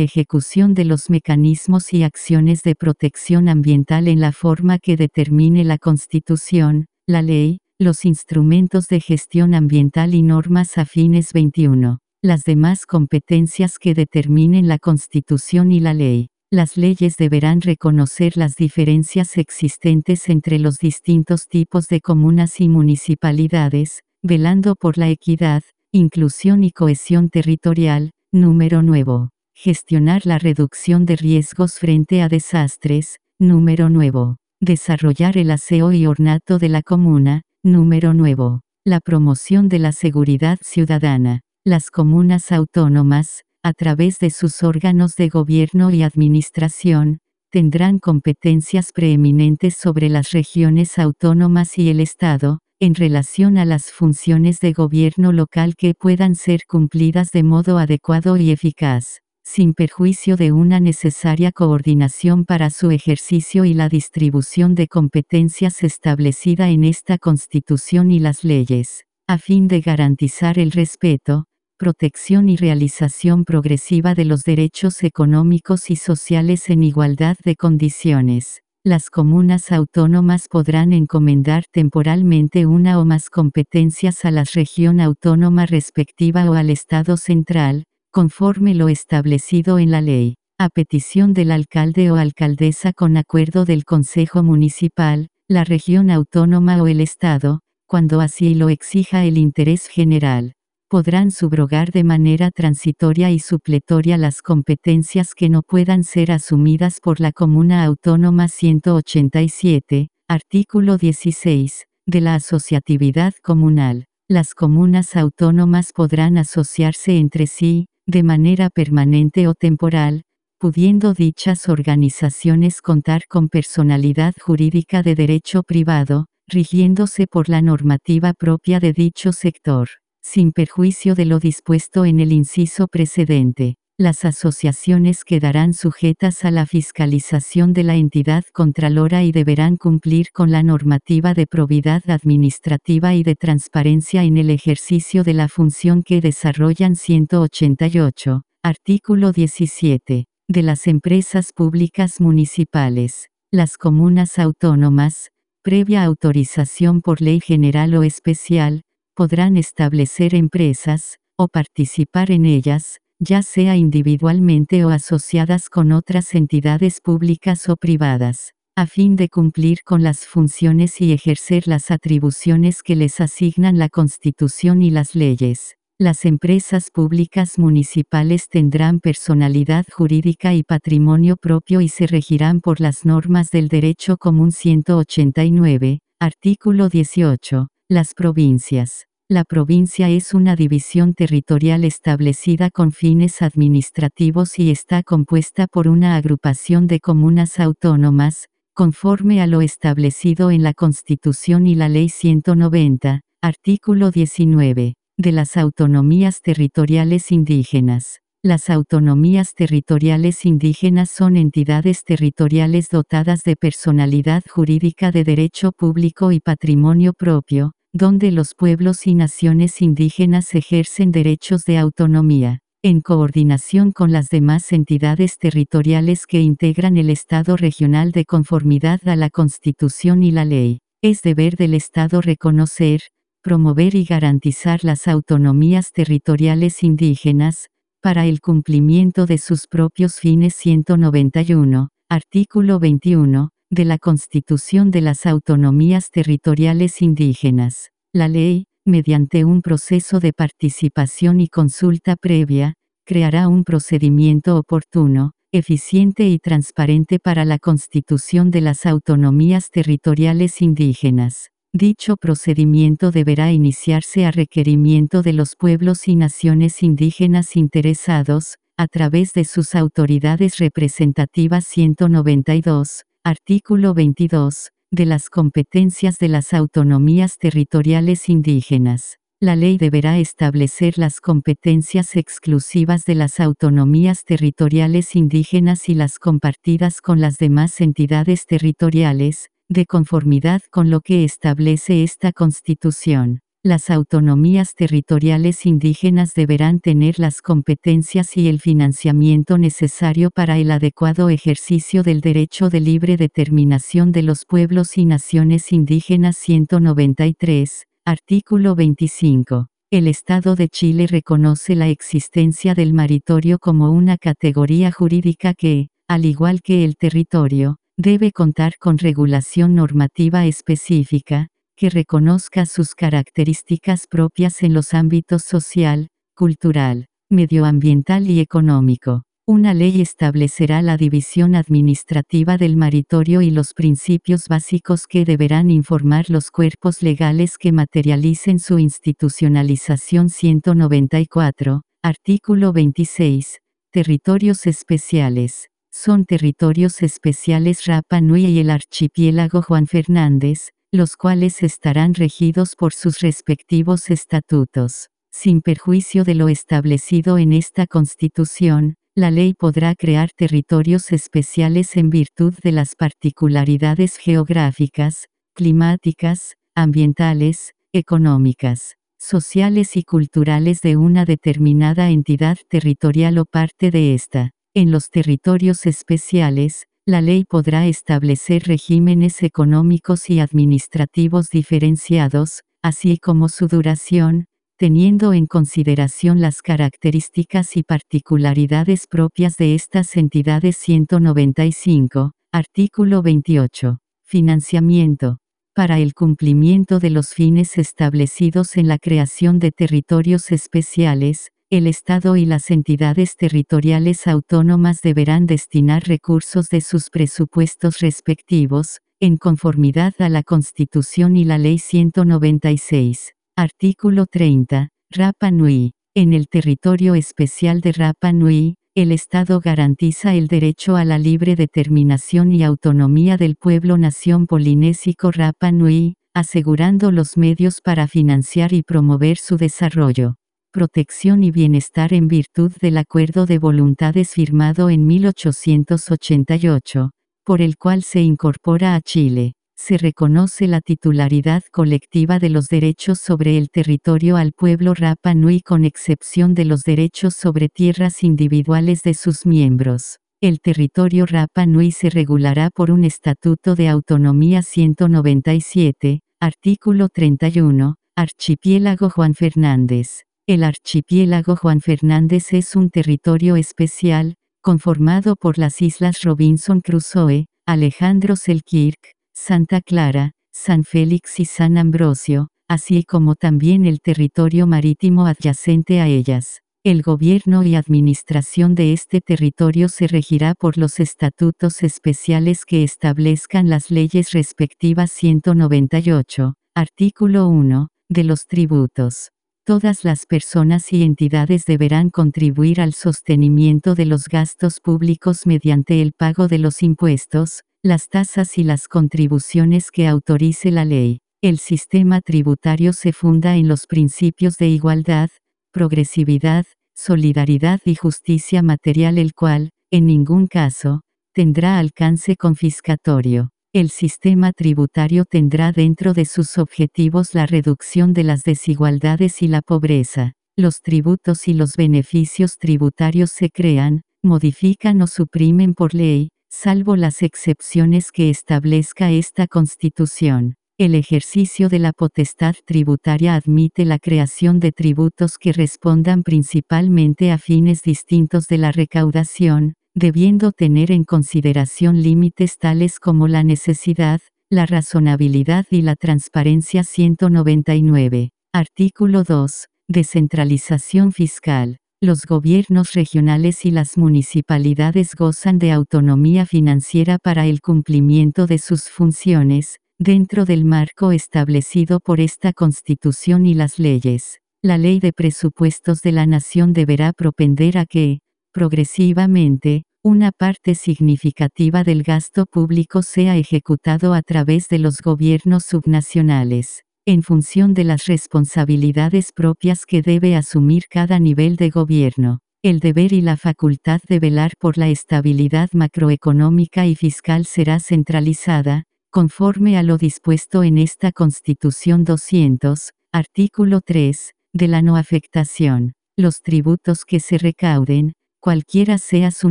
ejecución 0.00 0.72
de 0.72 0.86
los 0.86 1.10
mecanismos 1.10 1.92
y 1.92 2.02
acciones 2.02 2.62
de 2.62 2.74
protección 2.74 3.48
ambiental 3.48 4.08
en 4.08 4.20
la 4.20 4.32
forma 4.32 4.78
que 4.78 4.96
determine 4.96 5.64
la 5.64 5.76
Constitución, 5.76 6.86
la 7.06 7.20
ley, 7.20 7.58
los 7.78 8.06
instrumentos 8.06 8.88
de 8.88 9.00
gestión 9.00 9.54
ambiental 9.54 10.14
y 10.14 10.22
normas 10.22 10.78
afines 10.78 11.34
21, 11.34 11.98
las 12.22 12.44
demás 12.44 12.86
competencias 12.86 13.78
que 13.78 13.94
determinen 13.94 14.66
la 14.66 14.78
Constitución 14.78 15.72
y 15.72 15.80
la 15.80 15.92
ley. 15.92 16.30
Las 16.50 16.78
leyes 16.78 17.18
deberán 17.18 17.60
reconocer 17.60 18.38
las 18.38 18.56
diferencias 18.56 19.36
existentes 19.36 20.30
entre 20.30 20.58
los 20.58 20.78
distintos 20.78 21.46
tipos 21.46 21.88
de 21.88 22.00
comunas 22.00 22.60
y 22.60 22.70
municipalidades, 22.70 24.02
velando 24.22 24.74
por 24.74 24.96
la 24.96 25.10
equidad, 25.10 25.62
inclusión 25.92 26.64
y 26.64 26.70
cohesión 26.70 27.28
territorial. 27.28 28.12
Número 28.32 28.82
nuevo. 28.82 29.28
Gestionar 29.54 30.24
la 30.24 30.38
reducción 30.38 31.04
de 31.04 31.16
riesgos 31.16 31.74
frente 31.74 32.22
a 32.22 32.30
desastres. 32.30 33.18
Número 33.38 33.90
nuevo. 33.90 34.36
Desarrollar 34.58 35.36
el 35.36 35.50
aseo 35.50 35.92
y 35.92 36.06
ornato 36.06 36.58
de 36.58 36.70
la 36.70 36.80
comuna. 36.80 37.42
Número 37.62 38.14
nuevo. 38.14 38.62
La 38.86 39.00
promoción 39.00 39.68
de 39.68 39.80
la 39.80 39.92
seguridad 39.92 40.58
ciudadana. 40.62 41.42
Las 41.66 41.90
comunas 41.90 42.52
autónomas, 42.52 43.42
a 43.68 43.74
través 43.74 44.18
de 44.18 44.30
sus 44.30 44.62
órganos 44.62 45.14
de 45.14 45.28
gobierno 45.28 45.90
y 45.90 46.02
administración, 46.02 47.18
tendrán 47.50 47.98
competencias 47.98 48.92
preeminentes 48.94 49.76
sobre 49.76 50.08
las 50.08 50.30
regiones 50.30 50.98
autónomas 50.98 51.76
y 51.76 51.90
el 51.90 52.00
Estado, 52.00 52.60
en 52.80 52.94
relación 52.94 53.58
a 53.58 53.66
las 53.66 53.92
funciones 53.92 54.60
de 54.60 54.72
gobierno 54.72 55.32
local 55.32 55.74
que 55.76 55.92
puedan 55.92 56.34
ser 56.34 56.62
cumplidas 56.66 57.30
de 57.30 57.42
modo 57.42 57.76
adecuado 57.76 58.38
y 58.38 58.52
eficaz, 58.52 59.20
sin 59.44 59.74
perjuicio 59.74 60.36
de 60.36 60.52
una 60.52 60.80
necesaria 60.80 61.52
coordinación 61.52 62.46
para 62.46 62.70
su 62.70 62.90
ejercicio 62.90 63.66
y 63.66 63.74
la 63.74 63.90
distribución 63.90 64.74
de 64.74 64.88
competencias 64.88 65.82
establecida 65.82 66.70
en 66.70 66.84
esta 66.84 67.18
Constitución 67.18 68.10
y 68.12 68.18
las 68.18 68.44
leyes, 68.44 69.04
a 69.26 69.36
fin 69.36 69.68
de 69.68 69.82
garantizar 69.82 70.58
el 70.58 70.70
respeto, 70.72 71.44
protección 71.78 72.48
y 72.48 72.56
realización 72.56 73.44
progresiva 73.44 74.14
de 74.14 74.26
los 74.26 74.42
derechos 74.42 75.02
económicos 75.04 75.90
y 75.90 75.96
sociales 75.96 76.68
en 76.68 76.82
igualdad 76.82 77.36
de 77.44 77.56
condiciones. 77.56 78.62
Las 78.84 79.10
comunas 79.10 79.70
autónomas 79.72 80.48
podrán 80.48 80.92
encomendar 80.92 81.64
temporalmente 81.70 82.66
una 82.66 82.98
o 82.98 83.04
más 83.04 83.30
competencias 83.30 84.24
a 84.24 84.30
la 84.30 84.44
región 84.52 85.00
autónoma 85.00 85.66
respectiva 85.66 86.50
o 86.50 86.54
al 86.54 86.68
Estado 86.68 87.16
central, 87.16 87.84
conforme 88.10 88.74
lo 88.74 88.88
establecido 88.88 89.78
en 89.78 89.90
la 89.90 90.00
ley, 90.00 90.34
a 90.58 90.68
petición 90.70 91.32
del 91.32 91.52
alcalde 91.52 92.10
o 92.10 92.16
alcaldesa 92.16 92.92
con 92.92 93.16
acuerdo 93.16 93.64
del 93.64 93.84
Consejo 93.84 94.42
Municipal, 94.42 95.28
la 95.48 95.64
región 95.64 96.10
autónoma 96.10 96.82
o 96.82 96.88
el 96.88 97.00
Estado, 97.00 97.60
cuando 97.86 98.20
así 98.20 98.54
lo 98.54 98.68
exija 98.68 99.24
el 99.24 99.38
interés 99.38 99.86
general 99.86 100.54
podrán 100.88 101.30
subrogar 101.30 101.92
de 101.92 102.02
manera 102.02 102.50
transitoria 102.50 103.30
y 103.30 103.38
supletoria 103.38 104.16
las 104.16 104.40
competencias 104.40 105.34
que 105.34 105.50
no 105.50 105.62
puedan 105.62 106.02
ser 106.02 106.32
asumidas 106.32 107.00
por 107.00 107.20
la 107.20 107.30
Comuna 107.30 107.84
Autónoma 107.84 108.48
187, 108.48 110.08
artículo 110.28 110.96
16, 110.96 111.84
de 112.06 112.20
la 112.22 112.34
asociatividad 112.36 113.34
comunal. 113.42 114.06
Las 114.28 114.54
comunas 114.54 115.14
autónomas 115.14 115.92
podrán 115.92 116.38
asociarse 116.38 117.18
entre 117.18 117.46
sí, 117.46 117.86
de 118.06 118.22
manera 118.22 118.70
permanente 118.70 119.46
o 119.46 119.54
temporal, 119.54 120.22
pudiendo 120.58 121.12
dichas 121.12 121.68
organizaciones 121.68 122.80
contar 122.80 123.22
con 123.28 123.48
personalidad 123.48 124.34
jurídica 124.40 125.02
de 125.02 125.14
derecho 125.14 125.62
privado, 125.62 126.26
rigiéndose 126.46 127.26
por 127.26 127.50
la 127.50 127.60
normativa 127.60 128.32
propia 128.32 128.80
de 128.80 128.94
dicho 128.94 129.32
sector 129.32 129.88
sin 130.22 130.52
perjuicio 130.52 131.14
de 131.14 131.24
lo 131.24 131.38
dispuesto 131.38 132.04
en 132.04 132.20
el 132.20 132.32
inciso 132.32 132.88
precedente. 132.88 133.76
Las 134.00 134.24
asociaciones 134.24 135.24
quedarán 135.24 135.74
sujetas 135.74 136.44
a 136.44 136.52
la 136.52 136.66
fiscalización 136.66 137.72
de 137.72 137.82
la 137.82 137.96
entidad 137.96 138.44
contralora 138.52 139.24
y 139.24 139.32
deberán 139.32 139.76
cumplir 139.76 140.28
con 140.32 140.52
la 140.52 140.62
normativa 140.62 141.34
de 141.34 141.48
probidad 141.48 142.08
administrativa 142.08 143.16
y 143.16 143.24
de 143.24 143.34
transparencia 143.34 144.22
en 144.22 144.36
el 144.36 144.50
ejercicio 144.50 145.24
de 145.24 145.34
la 145.34 145.48
función 145.48 146.04
que 146.04 146.20
desarrollan 146.20 146.94
188, 146.94 148.42
artículo 148.62 149.32
17, 149.32 150.26
de 150.46 150.62
las 150.62 150.86
empresas 150.86 151.52
públicas 151.52 152.20
municipales. 152.20 153.26
Las 153.50 153.78
comunas 153.78 154.38
autónomas, 154.38 155.30
previa 155.64 156.04
autorización 156.04 157.00
por 157.00 157.20
ley 157.20 157.40
general 157.40 157.94
o 157.96 158.04
especial, 158.04 158.82
podrán 159.18 159.56
establecer 159.56 160.32
empresas, 160.36 161.18
o 161.36 161.48
participar 161.48 162.30
en 162.30 162.46
ellas, 162.46 162.98
ya 163.18 163.42
sea 163.42 163.76
individualmente 163.76 164.84
o 164.84 164.90
asociadas 164.90 165.70
con 165.70 165.90
otras 165.90 166.36
entidades 166.36 167.00
públicas 167.00 167.68
o 167.68 167.74
privadas, 167.74 168.52
a 168.76 168.86
fin 168.86 169.16
de 169.16 169.28
cumplir 169.28 169.78
con 169.84 170.04
las 170.04 170.24
funciones 170.24 171.00
y 171.00 171.10
ejercer 171.10 171.66
las 171.66 171.90
atribuciones 171.90 172.84
que 172.84 172.94
les 172.94 173.20
asignan 173.20 173.76
la 173.76 173.88
Constitución 173.88 174.82
y 174.82 174.92
las 174.92 175.16
leyes. 175.16 175.74
Las 175.98 176.24
empresas 176.24 176.92
públicas 176.92 177.58
municipales 177.58 178.46
tendrán 178.48 179.00
personalidad 179.00 179.84
jurídica 179.92 180.54
y 180.54 180.62
patrimonio 180.62 181.34
propio 181.34 181.80
y 181.80 181.88
se 181.88 182.06
regirán 182.06 182.60
por 182.60 182.80
las 182.80 183.04
normas 183.04 183.50
del 183.50 183.66
Derecho 183.66 184.16
Común 184.16 184.52
189, 184.52 185.98
artículo 186.20 186.88
18. 186.88 187.66
Las 187.90 188.12
provincias 188.14 189.07
la 189.30 189.44
provincia 189.44 190.08
es 190.08 190.32
una 190.32 190.56
división 190.56 191.12
territorial 191.12 191.84
establecida 191.84 192.70
con 192.70 192.92
fines 192.92 193.42
administrativos 193.42 194.58
y 194.58 194.70
está 194.70 195.02
compuesta 195.02 195.66
por 195.66 195.86
una 195.86 196.16
agrupación 196.16 196.86
de 196.86 196.98
comunas 196.98 197.60
autónomas, 197.60 198.46
conforme 198.72 199.42
a 199.42 199.46
lo 199.46 199.60
establecido 199.60 200.50
en 200.50 200.62
la 200.62 200.72
Constitución 200.72 201.66
y 201.66 201.74
la 201.74 201.90
Ley 201.90 202.08
190, 202.08 203.20
artículo 203.42 204.10
19, 204.10 204.94
de 205.18 205.32
las 205.32 205.58
autonomías 205.58 206.40
territoriales 206.40 207.30
indígenas. 207.30 208.20
Las 208.42 208.70
autonomías 208.70 209.52
territoriales 209.52 210.46
indígenas 210.46 211.10
son 211.10 211.36
entidades 211.36 212.02
territoriales 212.04 212.88
dotadas 212.88 213.42
de 213.42 213.56
personalidad 213.56 214.42
jurídica 214.48 215.10
de 215.10 215.24
derecho 215.24 215.72
público 215.72 216.32
y 216.32 216.40
patrimonio 216.40 217.12
propio, 217.12 217.72
donde 217.92 218.30
los 218.30 218.54
pueblos 218.54 219.06
y 219.06 219.14
naciones 219.14 219.80
indígenas 219.80 220.54
ejercen 220.54 221.10
derechos 221.10 221.64
de 221.64 221.78
autonomía, 221.78 222.60
en 222.82 223.00
coordinación 223.00 223.92
con 223.92 224.12
las 224.12 224.28
demás 224.28 224.72
entidades 224.72 225.38
territoriales 225.38 226.26
que 226.26 226.40
integran 226.40 226.96
el 226.96 227.10
Estado 227.10 227.56
regional 227.56 228.12
de 228.12 228.24
conformidad 228.24 229.00
a 229.08 229.16
la 229.16 229.30
Constitución 229.30 230.22
y 230.22 230.30
la 230.30 230.44
ley. 230.44 230.78
Es 231.02 231.22
deber 231.22 231.56
del 231.56 231.74
Estado 231.74 232.20
reconocer, 232.20 233.02
promover 233.42 233.94
y 233.94 234.04
garantizar 234.04 234.84
las 234.84 235.08
autonomías 235.08 235.92
territoriales 235.92 236.82
indígenas, 236.82 237.68
para 238.00 238.26
el 238.26 238.40
cumplimiento 238.40 239.26
de 239.26 239.38
sus 239.38 239.66
propios 239.66 240.16
fines 240.20 240.54
191, 240.54 241.88
artículo 242.08 242.78
21, 242.78 243.50
de 243.70 243.84
la 243.84 243.98
Constitución 243.98 244.90
de 244.90 245.02
las 245.02 245.26
Autonomías 245.26 246.10
Territoriales 246.10 247.02
Indígenas. 247.02 247.90
La 248.14 248.26
ley, 248.26 248.64
mediante 248.86 249.44
un 249.44 249.60
proceso 249.60 250.20
de 250.20 250.32
participación 250.32 251.40
y 251.40 251.48
consulta 251.48 252.16
previa, 252.16 252.74
creará 253.04 253.48
un 253.48 253.64
procedimiento 253.64 254.56
oportuno, 254.56 255.32
eficiente 255.52 256.28
y 256.28 256.38
transparente 256.38 257.18
para 257.18 257.44
la 257.44 257.58
constitución 257.58 258.50
de 258.50 258.62
las 258.62 258.86
autonomías 258.86 259.70
territoriales 259.70 260.62
indígenas. 260.62 261.50
Dicho 261.74 262.16
procedimiento 262.16 263.10
deberá 263.10 263.52
iniciarse 263.52 264.24
a 264.24 264.30
requerimiento 264.30 265.22
de 265.22 265.34
los 265.34 265.54
pueblos 265.56 266.08
y 266.08 266.16
naciones 266.16 266.82
indígenas 266.82 267.56
interesados, 267.56 268.56
a 268.78 268.86
través 268.86 269.32
de 269.34 269.44
sus 269.44 269.74
autoridades 269.74 270.58
representativas 270.58 271.66
192, 271.66 273.04
Artículo 273.28 273.92
22. 273.92 274.70
De 274.90 275.04
las 275.04 275.28
competencias 275.28 276.16
de 276.16 276.28
las 276.28 276.54
autonomías 276.54 277.36
territoriales 277.36 278.30
indígenas. 278.30 279.18
La 279.38 279.54
ley 279.54 279.76
deberá 279.76 280.16
establecer 280.16 280.96
las 280.96 281.20
competencias 281.20 282.16
exclusivas 282.16 283.04
de 283.04 283.16
las 283.16 283.38
autonomías 283.38 284.24
territoriales 284.24 285.14
indígenas 285.14 285.90
y 285.90 285.94
las 285.94 286.18
compartidas 286.18 287.02
con 287.02 287.20
las 287.20 287.36
demás 287.36 287.82
entidades 287.82 288.46
territoriales, 288.46 289.50
de 289.68 289.84
conformidad 289.84 290.62
con 290.70 290.88
lo 290.88 291.02
que 291.02 291.24
establece 291.24 292.02
esta 292.04 292.32
Constitución. 292.32 293.40
Las 293.64 293.90
autonomías 293.90 294.74
territoriales 294.76 295.66
indígenas 295.66 296.32
deberán 296.34 296.78
tener 296.78 297.18
las 297.18 297.42
competencias 297.42 298.36
y 298.36 298.46
el 298.46 298.60
financiamiento 298.60 299.58
necesario 299.58 300.30
para 300.30 300.58
el 300.58 300.70
adecuado 300.70 301.28
ejercicio 301.28 302.04
del 302.04 302.20
derecho 302.20 302.70
de 302.70 302.78
libre 302.78 303.16
determinación 303.16 304.12
de 304.12 304.22
los 304.22 304.44
pueblos 304.44 304.96
y 304.96 305.06
naciones 305.06 305.72
indígenas 305.72 306.36
193, 306.36 307.88
artículo 308.04 308.76
25. 308.76 309.66
El 309.90 310.06
Estado 310.06 310.54
de 310.54 310.68
Chile 310.68 311.08
reconoce 311.08 311.74
la 311.74 311.88
existencia 311.88 312.76
del 312.76 312.94
maritorio 312.94 313.58
como 313.58 313.90
una 313.90 314.18
categoría 314.18 314.92
jurídica 314.92 315.52
que, 315.54 315.88
al 316.06 316.26
igual 316.26 316.62
que 316.62 316.84
el 316.84 316.96
territorio, 316.96 317.78
debe 317.96 318.30
contar 318.30 318.74
con 318.78 318.98
regulación 318.98 319.74
normativa 319.74 320.46
específica, 320.46 321.48
que 321.78 321.90
reconozca 321.90 322.66
sus 322.66 322.96
características 322.96 324.08
propias 324.08 324.64
en 324.64 324.74
los 324.74 324.94
ámbitos 324.94 325.44
social, 325.44 326.08
cultural, 326.34 327.06
medioambiental 327.30 328.28
y 328.28 328.40
económico. 328.40 329.22
Una 329.46 329.74
ley 329.74 330.00
establecerá 330.00 330.82
la 330.82 330.96
división 330.96 331.54
administrativa 331.54 332.58
del 332.58 332.76
maritorio 332.76 333.42
y 333.42 333.52
los 333.52 333.74
principios 333.74 334.48
básicos 334.48 335.06
que 335.06 335.24
deberán 335.24 335.70
informar 335.70 336.30
los 336.30 336.50
cuerpos 336.50 337.00
legales 337.00 337.56
que 337.58 337.70
materialicen 337.70 338.58
su 338.58 338.80
institucionalización 338.80 340.30
194, 340.30 341.82
artículo 342.02 342.72
26. 342.72 343.60
Territorios 343.92 344.66
especiales. 344.66 345.68
Son 345.92 346.24
territorios 346.24 347.02
especiales 347.02 347.86
Rapa 347.86 348.20
Nui 348.20 348.46
y 348.46 348.58
el 348.58 348.70
archipiélago 348.70 349.62
Juan 349.62 349.86
Fernández, 349.86 350.70
los 350.92 351.16
cuales 351.16 351.62
estarán 351.62 352.14
regidos 352.14 352.74
por 352.76 352.92
sus 352.94 353.20
respectivos 353.20 354.10
estatutos. 354.10 355.08
Sin 355.30 355.60
perjuicio 355.60 356.24
de 356.24 356.34
lo 356.34 356.48
establecido 356.48 357.38
en 357.38 357.52
esta 357.52 357.86
Constitución, 357.86 358.94
la 359.14 359.30
ley 359.30 359.52
podrá 359.52 359.94
crear 359.94 360.30
territorios 360.30 361.12
especiales 361.12 361.96
en 361.96 362.08
virtud 362.08 362.54
de 362.62 362.72
las 362.72 362.94
particularidades 362.94 364.16
geográficas, 364.16 365.26
climáticas, 365.54 366.54
ambientales, 366.74 367.72
económicas, 367.92 368.94
sociales 369.18 369.96
y 369.96 370.04
culturales 370.04 370.80
de 370.80 370.96
una 370.96 371.24
determinada 371.24 372.10
entidad 372.10 372.56
territorial 372.68 373.38
o 373.38 373.44
parte 373.44 373.90
de 373.90 374.14
esta. 374.14 374.52
En 374.74 374.92
los 374.92 375.10
territorios 375.10 375.86
especiales, 375.86 376.86
la 377.08 377.22
ley 377.22 377.46
podrá 377.46 377.86
establecer 377.86 378.64
regímenes 378.64 379.42
económicos 379.42 380.28
y 380.28 380.40
administrativos 380.40 381.48
diferenciados, 381.48 382.60
así 382.82 383.16
como 383.16 383.48
su 383.48 383.66
duración, 383.66 384.44
teniendo 384.76 385.32
en 385.32 385.46
consideración 385.46 386.42
las 386.42 386.60
características 386.60 387.78
y 387.78 387.82
particularidades 387.82 389.06
propias 389.06 389.56
de 389.56 389.74
estas 389.74 390.18
entidades 390.18 390.76
195, 390.76 392.32
artículo 392.52 393.22
28. 393.22 394.00
Financiamiento. 394.26 395.38
Para 395.74 396.00
el 396.00 396.12
cumplimiento 396.12 396.98
de 396.98 397.08
los 397.08 397.32
fines 397.32 397.78
establecidos 397.78 398.76
en 398.76 398.86
la 398.86 398.98
creación 398.98 399.58
de 399.60 399.72
territorios 399.72 400.52
especiales, 400.52 401.52
el 401.70 401.86
Estado 401.86 402.36
y 402.36 402.46
las 402.46 402.70
entidades 402.70 403.36
territoriales 403.36 404.26
autónomas 404.26 405.02
deberán 405.02 405.44
destinar 405.44 406.04
recursos 406.04 406.70
de 406.70 406.80
sus 406.80 407.10
presupuestos 407.10 407.98
respectivos, 407.98 409.00
en 409.20 409.36
conformidad 409.36 410.14
a 410.18 410.30
la 410.30 410.42
Constitución 410.42 411.36
y 411.36 411.44
la 411.44 411.58
Ley 411.58 411.78
196. 411.78 413.34
Artículo 413.54 414.24
30. 414.24 414.88
Rapa 415.10 415.50
Nui. 415.50 415.92
En 416.14 416.32
el 416.32 416.48
territorio 416.48 417.14
especial 417.14 417.82
de 417.82 417.92
Rapa 417.92 418.32
Nui, 418.32 418.76
el 418.94 419.12
Estado 419.12 419.60
garantiza 419.60 420.34
el 420.34 420.48
derecho 420.48 420.96
a 420.96 421.04
la 421.04 421.18
libre 421.18 421.54
determinación 421.54 422.50
y 422.50 422.62
autonomía 422.62 423.36
del 423.36 423.56
pueblo 423.56 423.98
nación 423.98 424.46
polinésico 424.46 425.32
Rapa 425.32 425.70
Nui, 425.70 426.14
asegurando 426.34 427.10
los 427.10 427.36
medios 427.36 427.82
para 427.82 428.08
financiar 428.08 428.72
y 428.72 428.82
promover 428.82 429.36
su 429.36 429.58
desarrollo 429.58 430.38
protección 430.70 431.44
y 431.44 431.50
bienestar 431.50 432.12
en 432.12 432.28
virtud 432.28 432.72
del 432.80 432.98
acuerdo 432.98 433.46
de 433.46 433.58
voluntades 433.58 434.30
firmado 434.30 434.90
en 434.90 435.06
1888, 435.06 437.10
por 437.44 437.62
el 437.62 437.76
cual 437.76 438.02
se 438.02 438.22
incorpora 438.22 438.94
a 438.94 439.00
Chile. 439.00 439.54
Se 439.76 439.96
reconoce 439.96 440.66
la 440.66 440.80
titularidad 440.80 441.62
colectiva 441.70 442.38
de 442.38 442.50
los 442.50 442.68
derechos 442.68 443.20
sobre 443.20 443.56
el 443.56 443.70
territorio 443.70 444.36
al 444.36 444.52
pueblo 444.52 444.92
Rapa 444.92 445.34
Nui 445.34 445.60
con 445.60 445.84
excepción 445.84 446.54
de 446.54 446.64
los 446.64 446.82
derechos 446.82 447.34
sobre 447.34 447.68
tierras 447.68 448.24
individuales 448.24 449.02
de 449.02 449.14
sus 449.14 449.46
miembros. 449.46 450.18
El 450.40 450.60
territorio 450.60 451.26
Rapa 451.26 451.64
Nui 451.66 451.92
se 451.92 452.10
regulará 452.10 452.70
por 452.70 452.90
un 452.90 453.04
Estatuto 453.04 453.74
de 453.74 453.88
Autonomía 453.88 454.62
197, 454.62 456.20
artículo 456.40 457.08
31, 457.08 457.96
Archipiélago 458.16 459.10
Juan 459.10 459.34
Fernández. 459.34 460.27
El 460.48 460.64
archipiélago 460.64 461.56
Juan 461.56 461.82
Fernández 461.82 462.54
es 462.54 462.74
un 462.74 462.88
territorio 462.88 463.56
especial, 463.56 464.36
conformado 464.62 465.36
por 465.36 465.58
las 465.58 465.82
islas 465.82 466.22
Robinson 466.22 466.80
Crusoe, 466.80 467.48
Alejandro 467.66 468.34
Selkirk, 468.34 469.12
Santa 469.34 469.82
Clara, 469.82 470.32
San 470.50 470.84
Félix 470.84 471.38
y 471.38 471.44
San 471.44 471.76
Ambrosio, 471.76 472.48
así 472.66 473.04
como 473.04 473.34
también 473.34 473.84
el 473.84 474.00
territorio 474.00 474.66
marítimo 474.66 475.26
adyacente 475.26 476.00
a 476.00 476.06
ellas. 476.06 476.62
El 476.82 477.02
gobierno 477.02 477.62
y 477.62 477.74
administración 477.74 478.74
de 478.74 478.94
este 478.94 479.20
territorio 479.20 479.90
se 479.90 480.06
regirá 480.06 480.54
por 480.54 480.78
los 480.78 480.98
estatutos 480.98 481.82
especiales 481.82 482.64
que 482.64 482.84
establezcan 482.84 483.68
las 483.68 483.90
leyes 483.90 484.32
respectivas 484.32 485.12
198, 485.12 486.54
artículo 486.74 487.48
1, 487.48 487.88
de 488.08 488.24
los 488.24 488.46
tributos. 488.46 489.28
Todas 489.68 490.02
las 490.02 490.24
personas 490.24 490.94
y 490.94 491.02
entidades 491.02 491.66
deberán 491.66 492.08
contribuir 492.08 492.80
al 492.80 492.94
sostenimiento 492.94 493.94
de 493.94 494.06
los 494.06 494.24
gastos 494.24 494.80
públicos 494.80 495.46
mediante 495.46 496.00
el 496.00 496.14
pago 496.14 496.48
de 496.48 496.56
los 496.56 496.82
impuestos, 496.82 497.64
las 497.82 498.08
tasas 498.08 498.56
y 498.56 498.64
las 498.64 498.88
contribuciones 498.88 499.90
que 499.90 500.08
autorice 500.08 500.70
la 500.70 500.86
ley. 500.86 501.18
El 501.42 501.58
sistema 501.58 502.22
tributario 502.22 502.94
se 502.94 503.12
funda 503.12 503.56
en 503.56 503.68
los 503.68 503.86
principios 503.86 504.56
de 504.56 504.68
igualdad, 504.68 505.28
progresividad, 505.70 506.64
solidaridad 506.96 507.80
y 507.84 507.94
justicia 507.94 508.62
material 508.62 509.18
el 509.18 509.34
cual, 509.34 509.68
en 509.90 510.06
ningún 510.06 510.46
caso, 510.46 511.02
tendrá 511.34 511.78
alcance 511.78 512.36
confiscatorio. 512.36 513.50
El 513.74 513.90
sistema 513.90 514.52
tributario 514.52 515.26
tendrá 515.26 515.72
dentro 515.72 516.14
de 516.14 516.24
sus 516.24 516.56
objetivos 516.56 517.34
la 517.34 517.44
reducción 517.44 518.14
de 518.14 518.24
las 518.24 518.42
desigualdades 518.42 519.42
y 519.42 519.48
la 519.48 519.60
pobreza. 519.60 520.32
Los 520.56 520.80
tributos 520.80 521.48
y 521.48 521.52
los 521.52 521.76
beneficios 521.76 522.56
tributarios 522.56 523.30
se 523.30 523.50
crean, 523.50 524.00
modifican 524.22 525.02
o 525.02 525.06
suprimen 525.06 525.74
por 525.74 525.92
ley, 525.92 526.30
salvo 526.50 526.96
las 526.96 527.22
excepciones 527.22 528.10
que 528.10 528.30
establezca 528.30 529.10
esta 529.10 529.46
Constitución. 529.46 530.54
El 530.78 530.94
ejercicio 530.94 531.68
de 531.68 531.80
la 531.80 531.92
potestad 531.92 532.54
tributaria 532.64 533.34
admite 533.34 533.84
la 533.84 533.98
creación 533.98 534.60
de 534.60 534.72
tributos 534.72 535.36
que 535.36 535.52
respondan 535.52 536.22
principalmente 536.22 537.32
a 537.32 537.36
fines 537.36 537.82
distintos 537.82 538.48
de 538.48 538.56
la 538.56 538.72
recaudación, 538.72 539.74
debiendo 539.94 540.52
tener 540.52 540.90
en 540.90 541.04
consideración 541.04 542.02
límites 542.02 542.58
tales 542.58 543.00
como 543.00 543.28
la 543.28 543.42
necesidad, 543.42 544.20
la 544.50 544.64
razonabilidad 544.64 545.66
y 545.70 545.82
la 545.82 545.96
transparencia 545.96 546.84
199. 546.84 548.30
Artículo 548.52 549.24
2. 549.24 549.66
Descentralización 549.88 551.12
fiscal. 551.12 551.78
Los 552.00 552.26
gobiernos 552.26 552.92
regionales 552.92 553.64
y 553.64 553.72
las 553.72 553.98
municipalidades 553.98 555.14
gozan 555.16 555.58
de 555.58 555.72
autonomía 555.72 556.46
financiera 556.46 557.18
para 557.18 557.46
el 557.46 557.60
cumplimiento 557.60 558.46
de 558.46 558.58
sus 558.58 558.84
funciones, 558.84 559.80
dentro 559.98 560.44
del 560.44 560.64
marco 560.64 561.10
establecido 561.10 561.98
por 561.98 562.20
esta 562.20 562.52
Constitución 562.52 563.46
y 563.46 563.54
las 563.54 563.80
leyes. 563.80 564.38
La 564.62 564.78
ley 564.78 565.00
de 565.00 565.12
presupuestos 565.12 566.00
de 566.02 566.12
la 566.12 566.26
Nación 566.26 566.72
deberá 566.72 567.12
propender 567.12 567.78
a 567.78 567.84
que, 567.84 568.20
progresivamente, 568.58 569.84
una 570.02 570.32
parte 570.32 570.74
significativa 570.74 571.84
del 571.84 572.02
gasto 572.02 572.44
público 572.44 573.02
sea 573.02 573.36
ejecutado 573.36 574.14
a 574.14 574.22
través 574.22 574.68
de 574.68 574.80
los 574.80 575.00
gobiernos 575.00 575.64
subnacionales, 575.64 576.82
en 577.06 577.22
función 577.22 577.72
de 577.72 577.84
las 577.84 578.06
responsabilidades 578.06 579.30
propias 579.32 579.86
que 579.86 580.02
debe 580.02 580.34
asumir 580.34 580.86
cada 580.90 581.20
nivel 581.20 581.54
de 581.54 581.70
gobierno. 581.70 582.40
El 582.64 582.80
deber 582.80 583.12
y 583.12 583.20
la 583.20 583.36
facultad 583.36 584.00
de 584.08 584.18
velar 584.18 584.54
por 584.58 584.76
la 584.76 584.88
estabilidad 584.88 585.68
macroeconómica 585.72 586.84
y 586.84 586.96
fiscal 586.96 587.46
será 587.46 587.78
centralizada, 587.78 588.86
conforme 589.12 589.78
a 589.78 589.84
lo 589.84 589.98
dispuesto 589.98 590.64
en 590.64 590.78
esta 590.78 591.12
Constitución 591.12 592.02
200, 592.02 592.90
artículo 593.12 593.82
3, 593.82 594.32
de 594.52 594.66
la 594.66 594.82
no 594.82 594.96
afectación. 594.96 595.92
Los 596.16 596.40
tributos 596.40 597.04
que 597.04 597.20
se 597.20 597.38
recauden, 597.38 598.14
cualquiera 598.40 598.98
sea 598.98 599.30
su 599.30 599.50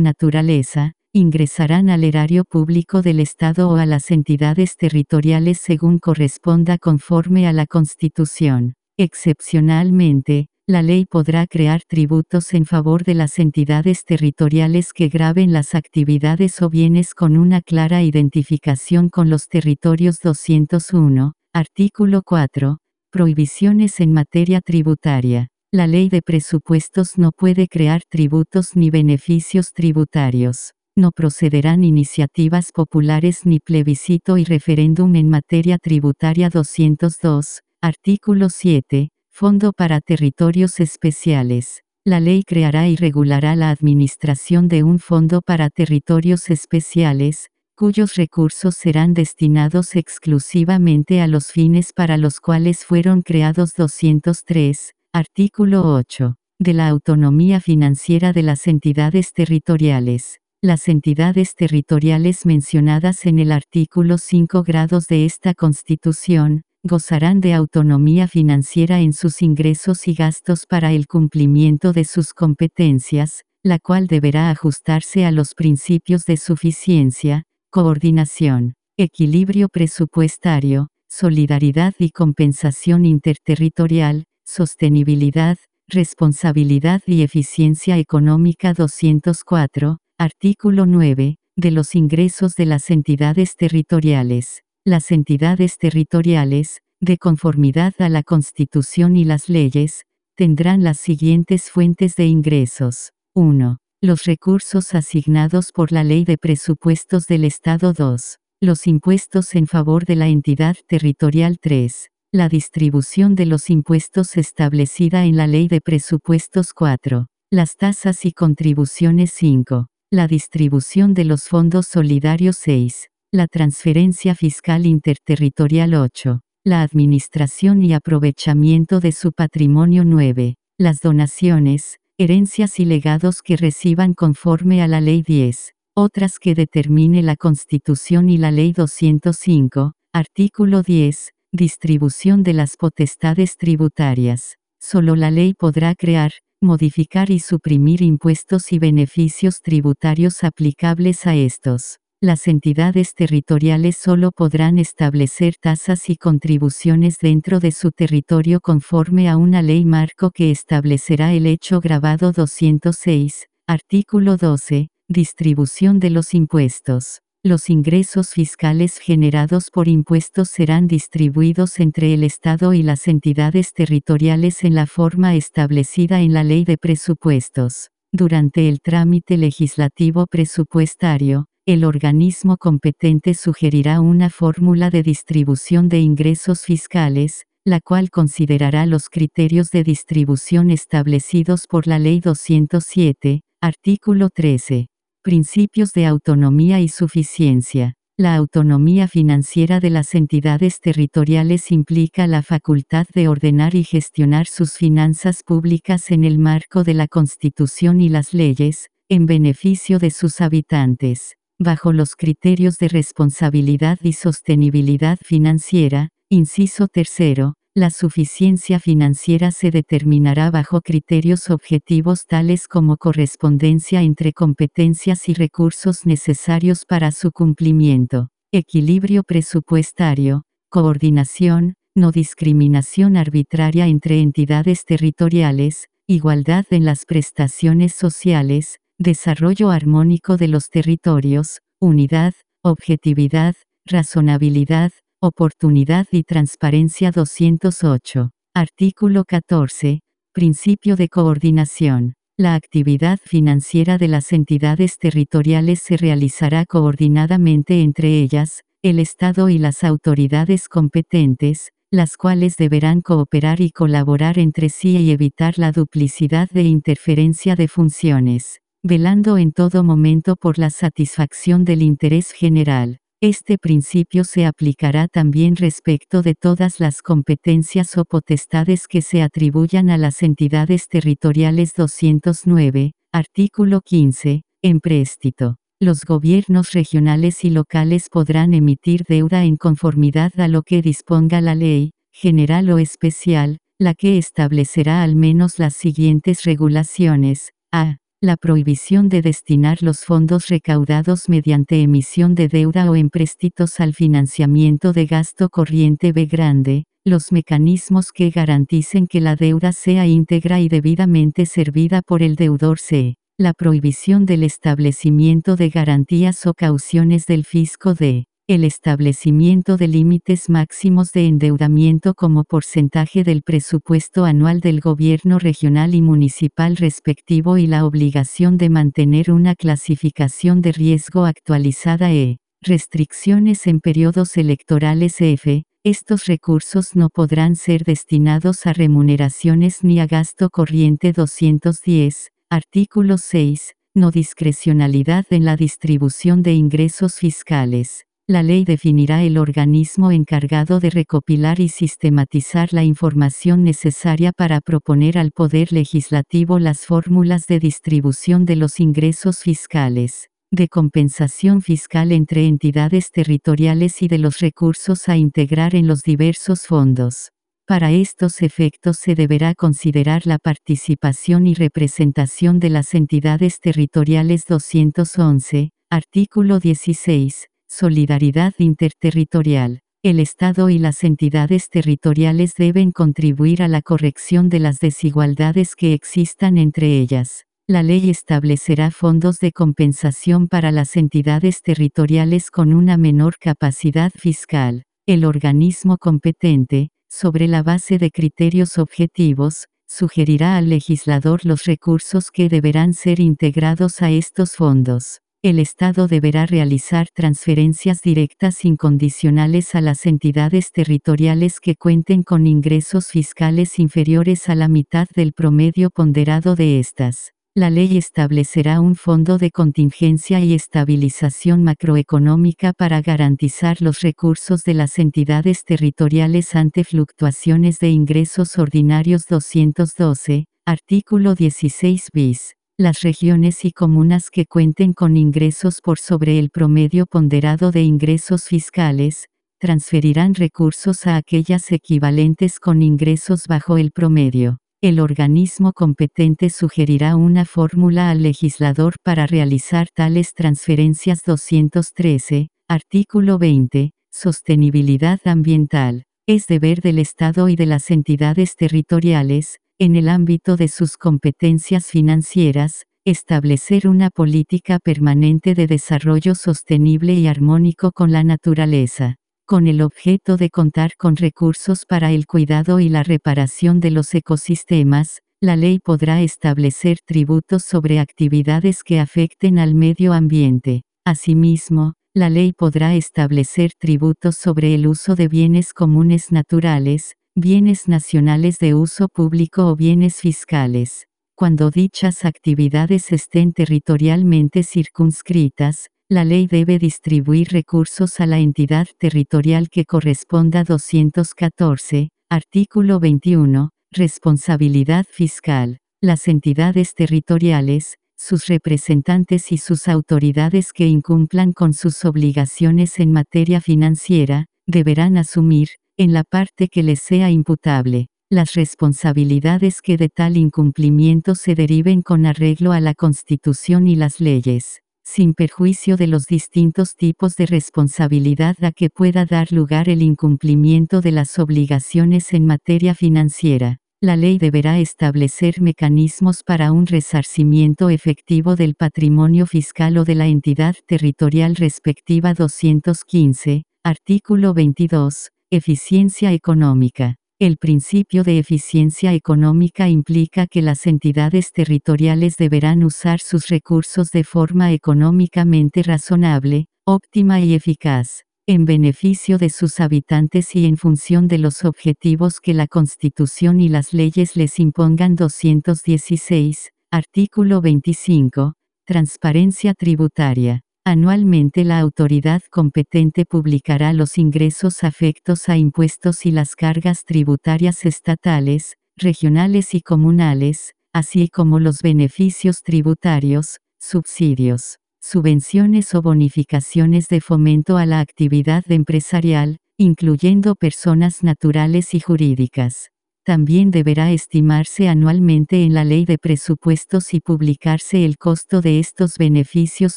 naturaleza, 0.00 0.92
ingresarán 1.12 1.90
al 1.90 2.04
erario 2.04 2.44
público 2.44 3.02
del 3.02 3.20
Estado 3.20 3.68
o 3.68 3.76
a 3.76 3.86
las 3.86 4.10
entidades 4.10 4.76
territoriales 4.76 5.58
según 5.58 5.98
corresponda 5.98 6.78
conforme 6.78 7.46
a 7.46 7.52
la 7.52 7.66
Constitución. 7.66 8.74
Excepcionalmente, 8.98 10.48
la 10.66 10.82
ley 10.82 11.06
podrá 11.06 11.46
crear 11.46 11.80
tributos 11.88 12.52
en 12.52 12.66
favor 12.66 13.02
de 13.04 13.14
las 13.14 13.38
entidades 13.38 14.04
territoriales 14.04 14.92
que 14.92 15.08
graben 15.08 15.52
las 15.52 15.74
actividades 15.74 16.60
o 16.60 16.68
bienes 16.68 17.14
con 17.14 17.38
una 17.38 17.62
clara 17.62 18.02
identificación 18.02 19.08
con 19.08 19.30
los 19.30 19.48
territorios 19.48 20.18
201, 20.22 21.32
artículo 21.54 22.22
4, 22.22 22.78
prohibiciones 23.10 24.00
en 24.00 24.12
materia 24.12 24.60
tributaria. 24.60 25.48
La 25.70 25.86
ley 25.86 26.08
de 26.08 26.22
presupuestos 26.22 27.18
no 27.18 27.30
puede 27.30 27.68
crear 27.68 28.00
tributos 28.08 28.74
ni 28.74 28.88
beneficios 28.88 29.74
tributarios. 29.74 30.72
No 30.96 31.12
procederán 31.12 31.84
iniciativas 31.84 32.72
populares 32.72 33.44
ni 33.44 33.60
plebiscito 33.60 34.38
y 34.38 34.44
referéndum 34.44 35.14
en 35.14 35.28
materia 35.28 35.76
tributaria 35.76 36.48
202, 36.48 37.60
artículo 37.82 38.48
7, 38.48 39.10
Fondo 39.30 39.74
para 39.74 40.00
Territorios 40.00 40.80
Especiales. 40.80 41.82
La 42.02 42.18
ley 42.18 42.44
creará 42.44 42.88
y 42.88 42.96
regulará 42.96 43.54
la 43.54 43.68
administración 43.68 44.68
de 44.68 44.84
un 44.84 44.98
fondo 44.98 45.42
para 45.42 45.68
territorios 45.68 46.48
especiales, 46.48 47.50
cuyos 47.76 48.14
recursos 48.14 48.74
serán 48.74 49.12
destinados 49.12 49.96
exclusivamente 49.96 51.20
a 51.20 51.26
los 51.26 51.52
fines 51.52 51.92
para 51.92 52.16
los 52.16 52.40
cuales 52.40 52.86
fueron 52.86 53.20
creados 53.20 53.74
203, 53.74 54.94
Artículo 55.14 55.94
8. 55.94 56.36
De 56.60 56.74
la 56.74 56.88
autonomía 56.88 57.60
financiera 57.60 58.34
de 58.34 58.42
las 58.42 58.66
entidades 58.66 59.32
territoriales. 59.32 60.38
Las 60.62 60.86
entidades 60.86 61.54
territoriales 61.54 62.44
mencionadas 62.44 63.24
en 63.24 63.38
el 63.38 63.50
artículo 63.50 64.18
5 64.18 64.62
grados 64.64 65.06
de 65.06 65.24
esta 65.24 65.54
Constitución, 65.54 66.62
gozarán 66.82 67.40
de 67.40 67.54
autonomía 67.54 68.28
financiera 68.28 69.00
en 69.00 69.14
sus 69.14 69.40
ingresos 69.40 70.06
y 70.08 70.14
gastos 70.14 70.66
para 70.66 70.92
el 70.92 71.06
cumplimiento 71.06 71.94
de 71.94 72.04
sus 72.04 72.34
competencias, 72.34 73.44
la 73.64 73.78
cual 73.78 74.08
deberá 74.08 74.50
ajustarse 74.50 75.24
a 75.24 75.30
los 75.30 75.54
principios 75.54 76.26
de 76.26 76.36
suficiencia, 76.36 77.44
coordinación, 77.70 78.74
equilibrio 78.98 79.70
presupuestario, 79.70 80.88
solidaridad 81.08 81.94
y 81.98 82.10
compensación 82.10 83.06
interterritorial, 83.06 84.24
Sostenibilidad, 84.48 85.58
Responsabilidad 85.88 87.02
y 87.06 87.20
Eficiencia 87.20 87.98
Económica 87.98 88.72
204, 88.72 89.98
artículo 90.18 90.86
9, 90.86 91.36
de 91.54 91.70
los 91.70 91.94
ingresos 91.94 92.54
de 92.54 92.64
las 92.64 92.88
entidades 92.88 93.56
territoriales. 93.56 94.62
Las 94.86 95.10
entidades 95.12 95.76
territoriales, 95.76 96.80
de 96.98 97.18
conformidad 97.18 97.92
a 97.98 98.08
la 98.08 98.22
Constitución 98.22 99.16
y 99.16 99.24
las 99.24 99.50
leyes, 99.50 100.04
tendrán 100.34 100.82
las 100.82 100.98
siguientes 100.98 101.70
fuentes 101.70 102.16
de 102.16 102.26
ingresos. 102.26 103.12
1. 103.34 103.76
Los 104.00 104.24
recursos 104.24 104.94
asignados 104.94 105.72
por 105.72 105.92
la 105.92 106.04
Ley 106.04 106.24
de 106.24 106.38
Presupuestos 106.38 107.26
del 107.26 107.44
Estado 107.44 107.92
2. 107.92 108.38
Los 108.62 108.86
impuestos 108.86 109.54
en 109.54 109.66
favor 109.66 110.06
de 110.06 110.16
la 110.16 110.28
entidad 110.28 110.76
territorial 110.88 111.58
3. 111.60 112.08
La 112.30 112.50
distribución 112.50 113.34
de 113.34 113.46
los 113.46 113.70
impuestos 113.70 114.36
establecida 114.36 115.24
en 115.24 115.38
la 115.38 115.46
Ley 115.46 115.66
de 115.66 115.80
Presupuestos 115.80 116.74
4. 116.74 117.26
Las 117.50 117.76
tasas 117.76 118.26
y 118.26 118.32
contribuciones 118.32 119.32
5. 119.32 119.86
La 120.10 120.28
distribución 120.28 121.14
de 121.14 121.24
los 121.24 121.44
fondos 121.44 121.86
solidarios 121.86 122.58
6. 122.58 123.08
La 123.32 123.46
transferencia 123.46 124.34
fiscal 124.34 124.84
interterritorial 124.84 125.94
8. 125.94 126.42
La 126.66 126.82
administración 126.82 127.82
y 127.82 127.94
aprovechamiento 127.94 129.00
de 129.00 129.12
su 129.12 129.32
patrimonio 129.32 130.04
9. 130.04 130.56
Las 130.76 131.00
donaciones, 131.00 131.96
herencias 132.18 132.78
y 132.78 132.84
legados 132.84 133.40
que 133.40 133.56
reciban 133.56 134.12
conforme 134.12 134.82
a 134.82 134.86
la 134.86 135.00
Ley 135.00 135.22
10. 135.22 135.72
Otras 135.96 136.38
que 136.38 136.54
determine 136.54 137.22
la 137.22 137.36
Constitución 137.36 138.28
y 138.28 138.36
la 138.36 138.50
Ley 138.50 138.74
205, 138.74 139.94
artículo 140.12 140.82
10, 140.82 141.32
Distribución 141.52 142.42
de 142.42 142.52
las 142.52 142.76
potestades 142.76 143.56
tributarias. 143.56 144.58
Solo 144.78 145.16
la 145.16 145.30
ley 145.30 145.54
podrá 145.54 145.94
crear, 145.94 146.32
modificar 146.60 147.30
y 147.30 147.38
suprimir 147.38 148.02
impuestos 148.02 148.70
y 148.70 148.78
beneficios 148.78 149.62
tributarios 149.62 150.44
aplicables 150.44 151.26
a 151.26 151.34
estos. 151.34 152.00
Las 152.20 152.48
entidades 152.48 153.14
territoriales 153.14 153.96
solo 153.96 154.30
podrán 154.30 154.78
establecer 154.78 155.54
tasas 155.58 156.10
y 156.10 156.16
contribuciones 156.16 157.16
dentro 157.18 157.60
de 157.60 157.72
su 157.72 157.92
territorio 157.92 158.60
conforme 158.60 159.30
a 159.30 159.38
una 159.38 159.62
ley 159.62 159.86
marco 159.86 160.32
que 160.32 160.50
establecerá 160.50 161.32
el 161.32 161.46
hecho 161.46 161.80
grabado 161.80 162.32
206, 162.32 163.46
artículo 163.66 164.36
12, 164.36 164.88
distribución 165.08 165.98
de 165.98 166.10
los 166.10 166.34
impuestos. 166.34 167.20
Los 167.48 167.70
ingresos 167.70 168.32
fiscales 168.32 168.98
generados 168.98 169.70
por 169.70 169.88
impuestos 169.88 170.50
serán 170.50 170.86
distribuidos 170.86 171.80
entre 171.80 172.12
el 172.12 172.22
Estado 172.22 172.74
y 172.74 172.82
las 172.82 173.08
entidades 173.08 173.72
territoriales 173.72 174.64
en 174.64 174.74
la 174.74 174.86
forma 174.86 175.34
establecida 175.34 176.20
en 176.20 176.34
la 176.34 176.44
Ley 176.44 176.66
de 176.66 176.76
Presupuestos. 176.76 177.88
Durante 178.12 178.68
el 178.68 178.82
trámite 178.82 179.38
legislativo 179.38 180.26
presupuestario, 180.26 181.46
el 181.64 181.86
organismo 181.86 182.58
competente 182.58 183.32
sugerirá 183.32 184.02
una 184.02 184.28
fórmula 184.28 184.90
de 184.90 185.02
distribución 185.02 185.88
de 185.88 186.00
ingresos 186.00 186.66
fiscales, 186.66 187.46
la 187.64 187.80
cual 187.80 188.10
considerará 188.10 188.84
los 188.84 189.08
criterios 189.08 189.70
de 189.70 189.84
distribución 189.84 190.70
establecidos 190.70 191.66
por 191.66 191.86
la 191.86 191.98
Ley 191.98 192.20
207, 192.20 193.40
artículo 193.62 194.28
13. 194.28 194.88
Principios 195.28 195.92
de 195.92 196.06
autonomía 196.06 196.80
y 196.80 196.88
suficiencia. 196.88 197.92
La 198.16 198.34
autonomía 198.34 199.08
financiera 199.08 199.78
de 199.78 199.90
las 199.90 200.14
entidades 200.14 200.80
territoriales 200.80 201.70
implica 201.70 202.26
la 202.26 202.40
facultad 202.40 203.06
de 203.12 203.28
ordenar 203.28 203.74
y 203.74 203.84
gestionar 203.84 204.46
sus 204.46 204.72
finanzas 204.72 205.42
públicas 205.42 206.10
en 206.12 206.24
el 206.24 206.38
marco 206.38 206.82
de 206.82 206.94
la 206.94 207.08
Constitución 207.08 208.00
y 208.00 208.08
las 208.08 208.32
leyes, 208.32 208.88
en 209.10 209.26
beneficio 209.26 209.98
de 209.98 210.12
sus 210.12 210.40
habitantes, 210.40 211.36
bajo 211.58 211.92
los 211.92 212.16
criterios 212.16 212.78
de 212.78 212.88
responsabilidad 212.88 213.98
y 214.00 214.14
sostenibilidad 214.14 215.18
financiera, 215.22 216.08
inciso 216.30 216.88
tercero, 216.88 217.52
la 217.78 217.90
suficiencia 217.90 218.80
financiera 218.80 219.50
se 219.52 219.70
determinará 219.70 220.50
bajo 220.50 220.80
criterios 220.80 221.48
objetivos 221.48 222.26
tales 222.26 222.68
como 222.68 222.96
correspondencia 222.96 224.02
entre 224.02 224.32
competencias 224.32 225.28
y 225.28 225.34
recursos 225.34 226.04
necesarios 226.04 226.84
para 226.84 227.12
su 227.12 227.30
cumplimiento, 227.30 228.28
equilibrio 228.52 229.22
presupuestario, 229.22 230.42
coordinación, 230.68 231.74
no 231.94 232.10
discriminación 232.10 233.16
arbitraria 233.16 233.86
entre 233.86 234.20
entidades 234.20 234.84
territoriales, 234.84 235.86
igualdad 236.06 236.66
en 236.70 236.84
las 236.84 237.04
prestaciones 237.04 237.94
sociales, 237.94 238.78
desarrollo 238.98 239.70
armónico 239.70 240.36
de 240.36 240.48
los 240.48 240.68
territorios, 240.68 241.60
unidad, 241.80 242.34
objetividad, 242.62 243.54
razonabilidad, 243.86 244.92
Oportunidad 245.20 246.06
y 246.12 246.22
Transparencia 246.22 247.10
208. 247.10 248.30
Artículo 248.54 249.24
14. 249.24 249.98
Principio 250.32 250.94
de 250.94 251.08
coordinación. 251.08 252.14
La 252.36 252.54
actividad 252.54 253.18
financiera 253.24 253.98
de 253.98 254.06
las 254.06 254.32
entidades 254.32 254.96
territoriales 254.96 255.82
se 255.82 255.96
realizará 255.96 256.66
coordinadamente 256.66 257.82
entre 257.82 258.20
ellas, 258.20 258.60
el 258.84 259.00
Estado 259.00 259.48
y 259.48 259.58
las 259.58 259.82
autoridades 259.82 260.68
competentes, 260.68 261.70
las 261.90 262.16
cuales 262.16 262.56
deberán 262.56 263.00
cooperar 263.00 263.60
y 263.60 263.72
colaborar 263.72 264.38
entre 264.38 264.68
sí 264.68 264.98
y 264.98 265.10
evitar 265.10 265.58
la 265.58 265.72
duplicidad 265.72 266.48
de 266.50 266.62
interferencia 266.62 267.56
de 267.56 267.66
funciones, 267.66 268.60
velando 268.84 269.36
en 269.36 269.50
todo 269.50 269.82
momento 269.82 270.36
por 270.36 270.60
la 270.60 270.70
satisfacción 270.70 271.64
del 271.64 271.82
interés 271.82 272.30
general. 272.30 273.00
Este 273.20 273.58
principio 273.58 274.22
se 274.22 274.46
aplicará 274.46 275.08
también 275.08 275.56
respecto 275.56 276.22
de 276.22 276.36
todas 276.36 276.78
las 276.78 277.02
competencias 277.02 277.98
o 277.98 278.04
potestades 278.04 278.86
que 278.86 279.02
se 279.02 279.22
atribuyan 279.22 279.90
a 279.90 279.98
las 279.98 280.22
entidades 280.22 280.86
territoriales 280.86 281.72
209, 281.74 282.92
artículo 283.12 283.80
15, 283.80 284.42
empréstito. 284.62 285.56
Los 285.80 286.04
gobiernos 286.04 286.70
regionales 286.70 287.44
y 287.44 287.50
locales 287.50 288.08
podrán 288.08 288.54
emitir 288.54 289.02
deuda 289.02 289.44
en 289.44 289.56
conformidad 289.56 290.38
a 290.38 290.46
lo 290.46 290.62
que 290.62 290.80
disponga 290.80 291.40
la 291.40 291.56
ley, 291.56 291.90
general 292.12 292.70
o 292.70 292.78
especial, 292.78 293.58
la 293.80 293.94
que 293.94 294.18
establecerá 294.18 295.02
al 295.02 295.16
menos 295.16 295.58
las 295.58 295.74
siguientes 295.74 296.44
regulaciones. 296.44 297.50
A 297.72 297.96
la 298.20 298.36
prohibición 298.36 299.08
de 299.08 299.22
destinar 299.22 299.80
los 299.80 300.04
fondos 300.04 300.48
recaudados 300.48 301.28
mediante 301.28 301.80
emisión 301.80 302.34
de 302.34 302.48
deuda 302.48 302.90
o 302.90 302.96
empréstitos 302.96 303.78
al 303.78 303.94
financiamiento 303.94 304.92
de 304.92 305.06
gasto 305.06 305.48
corriente 305.48 306.10
B 306.12 306.26
grande, 306.26 306.84
los 307.04 307.30
mecanismos 307.30 308.10
que 308.10 308.30
garanticen 308.30 309.06
que 309.06 309.20
la 309.20 309.36
deuda 309.36 309.70
sea 309.70 310.08
íntegra 310.08 310.60
y 310.60 310.68
debidamente 310.68 311.46
servida 311.46 312.02
por 312.02 312.24
el 312.24 312.34
deudor 312.34 312.80
C. 312.80 313.14
La 313.38 313.54
prohibición 313.54 314.26
del 314.26 314.42
establecimiento 314.42 315.54
de 315.54 315.68
garantías 315.68 316.44
o 316.46 316.54
cauciones 316.54 317.24
del 317.26 317.44
fisco 317.44 317.94
D 317.94 318.26
el 318.48 318.64
establecimiento 318.64 319.76
de 319.76 319.88
límites 319.88 320.48
máximos 320.48 321.12
de 321.12 321.26
endeudamiento 321.26 322.14
como 322.14 322.44
porcentaje 322.44 323.22
del 323.22 323.42
presupuesto 323.42 324.24
anual 324.24 324.60
del 324.60 324.80
gobierno 324.80 325.38
regional 325.38 325.94
y 325.94 326.00
municipal 326.00 326.78
respectivo 326.78 327.58
y 327.58 327.66
la 327.66 327.84
obligación 327.84 328.56
de 328.56 328.70
mantener 328.70 329.32
una 329.32 329.54
clasificación 329.54 330.62
de 330.62 330.72
riesgo 330.72 331.26
actualizada 331.26 332.10
e 332.10 332.38
restricciones 332.62 333.66
en 333.66 333.80
periodos 333.80 334.38
electorales 334.38 335.20
F. 335.20 335.64
Estos 335.84 336.24
recursos 336.24 336.96
no 336.96 337.10
podrán 337.10 337.54
ser 337.54 337.84
destinados 337.84 338.64
a 338.64 338.72
remuneraciones 338.72 339.84
ni 339.84 340.00
a 340.00 340.06
gasto 340.06 340.48
corriente 340.48 341.12
210, 341.12 342.32
artículo 342.48 343.18
6, 343.18 343.74
no 343.94 344.10
discrecionalidad 344.10 345.26
en 345.28 345.44
la 345.44 345.56
distribución 345.56 346.42
de 346.42 346.54
ingresos 346.54 347.16
fiscales. 347.16 348.07
La 348.30 348.42
ley 348.42 348.66
definirá 348.66 349.22
el 349.22 349.38
organismo 349.38 350.12
encargado 350.12 350.80
de 350.80 350.90
recopilar 350.90 351.60
y 351.60 351.70
sistematizar 351.70 352.74
la 352.74 352.84
información 352.84 353.64
necesaria 353.64 354.32
para 354.32 354.60
proponer 354.60 355.16
al 355.16 355.32
Poder 355.32 355.72
Legislativo 355.72 356.58
las 356.58 356.84
fórmulas 356.84 357.46
de 357.46 357.58
distribución 357.58 358.44
de 358.44 358.56
los 358.56 358.80
ingresos 358.80 359.38
fiscales, 359.38 360.28
de 360.50 360.68
compensación 360.68 361.62
fiscal 361.62 362.12
entre 362.12 362.46
entidades 362.46 363.12
territoriales 363.12 364.02
y 364.02 364.08
de 364.08 364.18
los 364.18 364.40
recursos 364.40 365.08
a 365.08 365.16
integrar 365.16 365.74
en 365.74 365.86
los 365.86 366.02
diversos 366.02 366.66
fondos. 366.66 367.30
Para 367.66 367.92
estos 367.92 368.42
efectos 368.42 368.98
se 368.98 369.14
deberá 369.14 369.54
considerar 369.54 370.26
la 370.26 370.36
participación 370.36 371.46
y 371.46 371.54
representación 371.54 372.60
de 372.60 372.68
las 372.68 372.92
entidades 372.92 373.58
territoriales 373.58 374.44
211, 374.44 375.70
artículo 375.88 376.60
16, 376.60 377.48
Solidaridad 377.70 378.54
interterritorial. 378.58 379.82
El 380.02 380.20
Estado 380.20 380.70
y 380.70 380.78
las 380.78 381.04
entidades 381.04 381.68
territoriales 381.68 382.54
deben 382.56 382.92
contribuir 382.92 383.62
a 383.62 383.68
la 383.68 383.82
corrección 383.82 384.48
de 384.48 384.58
las 384.58 384.80
desigualdades 384.80 385.76
que 385.76 385.92
existan 385.92 386.56
entre 386.56 386.98
ellas. 386.98 387.44
La 387.66 387.82
ley 387.82 388.08
establecerá 388.08 388.90
fondos 388.90 389.38
de 389.38 389.52
compensación 389.52 390.48
para 390.48 390.72
las 390.72 390.96
entidades 390.96 391.60
territoriales 391.60 392.50
con 392.50 392.72
una 392.72 392.96
menor 392.96 393.36
capacidad 393.38 394.12
fiscal. 394.16 394.84
El 395.06 395.26
organismo 395.26 395.98
competente, 395.98 396.88
sobre 397.10 397.48
la 397.48 397.62
base 397.62 397.98
de 397.98 398.10
criterios 398.10 398.78
objetivos, 398.78 399.66
sugerirá 399.86 400.56
al 400.56 400.70
legislador 400.70 401.44
los 401.44 401.64
recursos 401.64 402.30
que 402.30 402.48
deberán 402.48 402.94
ser 402.94 403.20
integrados 403.20 404.00
a 404.00 404.10
estos 404.10 404.56
fondos. 404.56 405.20
El 405.40 405.60
Estado 405.60 406.08
deberá 406.08 406.46
realizar 406.46 407.06
transferencias 407.14 408.02
directas 408.02 408.64
incondicionales 408.64 409.76
a 409.76 409.80
las 409.80 410.04
entidades 410.04 410.72
territoriales 410.72 411.60
que 411.60 411.76
cuenten 411.76 412.24
con 412.24 412.48
ingresos 412.48 413.06
fiscales 413.06 413.78
inferiores 413.78 414.48
a 414.48 414.56
la 414.56 414.66
mitad 414.66 415.06
del 415.14 415.32
promedio 415.32 415.90
ponderado 415.90 416.56
de 416.56 416.80
estas. 416.80 417.34
La 417.54 417.70
ley 417.70 417.96
establecerá 417.96 418.80
un 418.80 418.96
fondo 418.96 419.38
de 419.38 419.52
contingencia 419.52 420.40
y 420.40 420.54
estabilización 420.54 421.62
macroeconómica 421.62 422.72
para 422.72 423.00
garantizar 423.00 423.80
los 423.80 424.00
recursos 424.00 424.64
de 424.64 424.74
las 424.74 424.98
entidades 424.98 425.62
territoriales 425.62 426.56
ante 426.56 426.82
fluctuaciones 426.82 427.78
de 427.78 427.90
ingresos 427.90 428.58
ordinarios 428.58 429.26
212, 429.28 430.46
artículo 430.66 431.36
16 431.36 432.08
bis. 432.12 432.57
Las 432.80 433.02
regiones 433.02 433.64
y 433.64 433.72
comunas 433.72 434.30
que 434.30 434.46
cuenten 434.46 434.92
con 434.92 435.16
ingresos 435.16 435.80
por 435.82 435.98
sobre 435.98 436.38
el 436.38 436.50
promedio 436.50 437.06
ponderado 437.06 437.72
de 437.72 437.82
ingresos 437.82 438.44
fiscales, 438.44 439.24
transferirán 439.58 440.34
recursos 440.34 441.04
a 441.08 441.16
aquellas 441.16 441.72
equivalentes 441.72 442.60
con 442.60 442.80
ingresos 442.82 443.48
bajo 443.48 443.78
el 443.78 443.90
promedio. 443.90 444.58
El 444.80 445.00
organismo 445.00 445.72
competente 445.72 446.50
sugerirá 446.50 447.16
una 447.16 447.44
fórmula 447.44 448.10
al 448.10 448.22
legislador 448.22 448.94
para 449.02 449.26
realizar 449.26 449.88
tales 449.92 450.32
transferencias 450.32 451.22
213, 451.26 452.46
artículo 452.68 453.38
20, 453.38 453.90
sostenibilidad 454.12 455.18
ambiental. 455.24 456.04
Es 456.28 456.46
deber 456.46 456.80
del 456.80 457.00
Estado 457.00 457.48
y 457.48 457.56
de 457.56 457.66
las 457.66 457.90
entidades 457.90 458.54
territoriales, 458.54 459.58
en 459.80 459.94
el 459.94 460.08
ámbito 460.08 460.56
de 460.56 460.66
sus 460.66 460.96
competencias 460.96 461.86
financieras, 461.86 462.86
establecer 463.04 463.86
una 463.86 464.10
política 464.10 464.80
permanente 464.80 465.54
de 465.54 465.68
desarrollo 465.68 466.34
sostenible 466.34 467.14
y 467.14 467.28
armónico 467.28 467.92
con 467.92 468.10
la 468.10 468.24
naturaleza, 468.24 469.16
con 469.46 469.68
el 469.68 469.80
objeto 469.80 470.36
de 470.36 470.50
contar 470.50 470.96
con 470.98 471.14
recursos 471.14 471.86
para 471.86 472.10
el 472.10 472.26
cuidado 472.26 472.80
y 472.80 472.88
la 472.88 473.04
reparación 473.04 473.78
de 473.78 473.92
los 473.92 474.12
ecosistemas, 474.14 475.20
la 475.40 475.54
ley 475.54 475.78
podrá 475.78 476.22
establecer 476.22 476.98
tributos 477.04 477.62
sobre 477.62 478.00
actividades 478.00 478.82
que 478.82 478.98
afecten 478.98 479.60
al 479.60 479.76
medio 479.76 480.12
ambiente. 480.12 480.82
Asimismo, 481.06 481.94
la 482.14 482.30
ley 482.30 482.52
podrá 482.52 482.96
establecer 482.96 483.70
tributos 483.78 484.36
sobre 484.36 484.74
el 484.74 484.88
uso 484.88 485.14
de 485.14 485.28
bienes 485.28 485.72
comunes 485.72 486.32
naturales, 486.32 487.14
bienes 487.40 487.88
nacionales 487.88 488.58
de 488.58 488.74
uso 488.74 489.08
público 489.08 489.66
o 489.66 489.76
bienes 489.76 490.16
fiscales. 490.16 491.06
Cuando 491.36 491.70
dichas 491.70 492.24
actividades 492.24 493.12
estén 493.12 493.52
territorialmente 493.52 494.62
circunscritas, 494.64 495.88
La 496.10 496.24
ley 496.24 496.46
debe 496.46 496.78
distribuir 496.78 497.48
recursos 497.48 498.18
a 498.18 498.24
la 498.24 498.38
entidad 498.38 498.88
territorial 498.98 499.68
que 499.68 499.84
corresponda 499.84 500.64
214, 500.64 502.08
artículo 502.30 502.98
21, 502.98 503.68
responsabilidad 503.92 505.04
fiscal. 505.10 505.76
Las 506.00 506.26
entidades 506.26 506.94
territoriales, 506.94 507.98
sus 508.16 508.46
representantes 508.46 509.52
y 509.52 509.58
sus 509.58 509.86
autoridades 509.86 510.72
que 510.72 510.86
incumplan 510.86 511.52
con 511.52 511.74
sus 511.74 512.06
obligaciones 512.06 513.00
en 513.00 513.12
materia 513.12 513.60
financiera, 513.60 514.46
deberán 514.66 515.18
asumir, 515.18 515.68
en 515.98 516.12
la 516.12 516.22
parte 516.22 516.68
que 516.68 516.84
les 516.84 517.00
sea 517.00 517.28
imputable, 517.32 518.06
las 518.30 518.54
responsabilidades 518.54 519.82
que 519.82 519.96
de 519.96 520.08
tal 520.08 520.36
incumplimiento 520.36 521.34
se 521.34 521.56
deriven 521.56 522.02
con 522.02 522.24
arreglo 522.24 522.70
a 522.70 522.78
la 522.78 522.94
Constitución 522.94 523.88
y 523.88 523.96
las 523.96 524.20
leyes, 524.20 524.80
sin 525.02 525.34
perjuicio 525.34 525.96
de 525.96 526.06
los 526.06 526.26
distintos 526.26 526.94
tipos 526.94 527.34
de 527.34 527.46
responsabilidad 527.46 528.56
a 528.62 528.70
que 528.70 528.90
pueda 528.90 529.24
dar 529.24 529.50
lugar 529.50 529.88
el 529.88 530.02
incumplimiento 530.02 531.00
de 531.00 531.10
las 531.10 531.36
obligaciones 531.40 532.32
en 532.32 532.46
materia 532.46 532.94
financiera. 532.94 533.78
La 534.00 534.14
ley 534.14 534.38
deberá 534.38 534.78
establecer 534.78 535.60
mecanismos 535.60 536.44
para 536.44 536.70
un 536.70 536.86
resarcimiento 536.86 537.90
efectivo 537.90 538.54
del 538.54 538.76
patrimonio 538.76 539.46
fiscal 539.46 539.98
o 539.98 540.04
de 540.04 540.14
la 540.14 540.28
entidad 540.28 540.76
territorial 540.86 541.56
respectiva 541.56 542.34
215, 542.34 543.64
artículo 543.82 544.54
22, 544.54 545.30
eficiencia 545.50 546.32
económica. 546.32 547.16
El 547.40 547.56
principio 547.56 548.24
de 548.24 548.38
eficiencia 548.38 549.14
económica 549.14 549.88
implica 549.88 550.46
que 550.46 550.60
las 550.60 550.86
entidades 550.86 551.52
territoriales 551.52 552.36
deberán 552.36 552.84
usar 552.84 553.20
sus 553.20 553.48
recursos 553.48 554.10
de 554.10 554.24
forma 554.24 554.72
económicamente 554.72 555.82
razonable, 555.82 556.66
óptima 556.84 557.40
y 557.40 557.54
eficaz 557.54 558.24
en 558.48 558.64
beneficio 558.64 559.36
de 559.36 559.50
sus 559.50 559.78
habitantes 559.78 560.56
y 560.56 560.64
en 560.64 560.78
función 560.78 561.28
de 561.28 561.36
los 561.36 561.66
objetivos 561.66 562.40
que 562.40 562.54
la 562.54 562.66
Constitución 562.66 563.60
y 563.60 563.68
las 563.68 563.92
leyes 563.92 564.36
les 564.36 564.58
impongan 564.58 565.16
216, 565.16 566.70
artículo 566.90 567.60
25, 567.60 568.54
transparencia 568.86 569.74
tributaria. 569.74 570.62
Anualmente 570.90 571.64
la 571.64 571.80
autoridad 571.80 572.40
competente 572.50 573.26
publicará 573.26 573.92
los 573.92 574.16
ingresos 574.16 574.84
afectos 574.84 575.50
a 575.50 575.58
impuestos 575.58 576.24
y 576.24 576.30
las 576.30 576.56
cargas 576.56 577.04
tributarias 577.04 577.84
estatales, 577.84 578.78
regionales 578.96 579.74
y 579.74 579.82
comunales, 579.82 580.72
así 580.94 581.28
como 581.28 581.58
los 581.60 581.82
beneficios 581.82 582.62
tributarios, 582.62 583.58
subsidios 583.78 584.76
subvenciones 585.02 585.94
o 585.94 586.00
bonificaciones 586.00 587.08
de 587.08 587.20
fomento 587.20 587.76
a 587.76 587.84
la 587.84 588.00
actividad 588.00 588.64
empresarial, 588.70 589.58
incluyendo 589.76 590.54
personas 590.54 591.22
naturales 591.22 591.92
y 591.92 592.00
jurídicas. 592.00 592.88
También 593.28 593.70
deberá 593.70 594.10
estimarse 594.10 594.88
anualmente 594.88 595.62
en 595.62 595.74
la 595.74 595.84
ley 595.84 596.06
de 596.06 596.16
presupuestos 596.16 597.12
y 597.12 597.20
publicarse 597.20 598.06
el 598.06 598.16
costo 598.16 598.62
de 598.62 598.78
estos 598.78 599.18
beneficios 599.18 599.96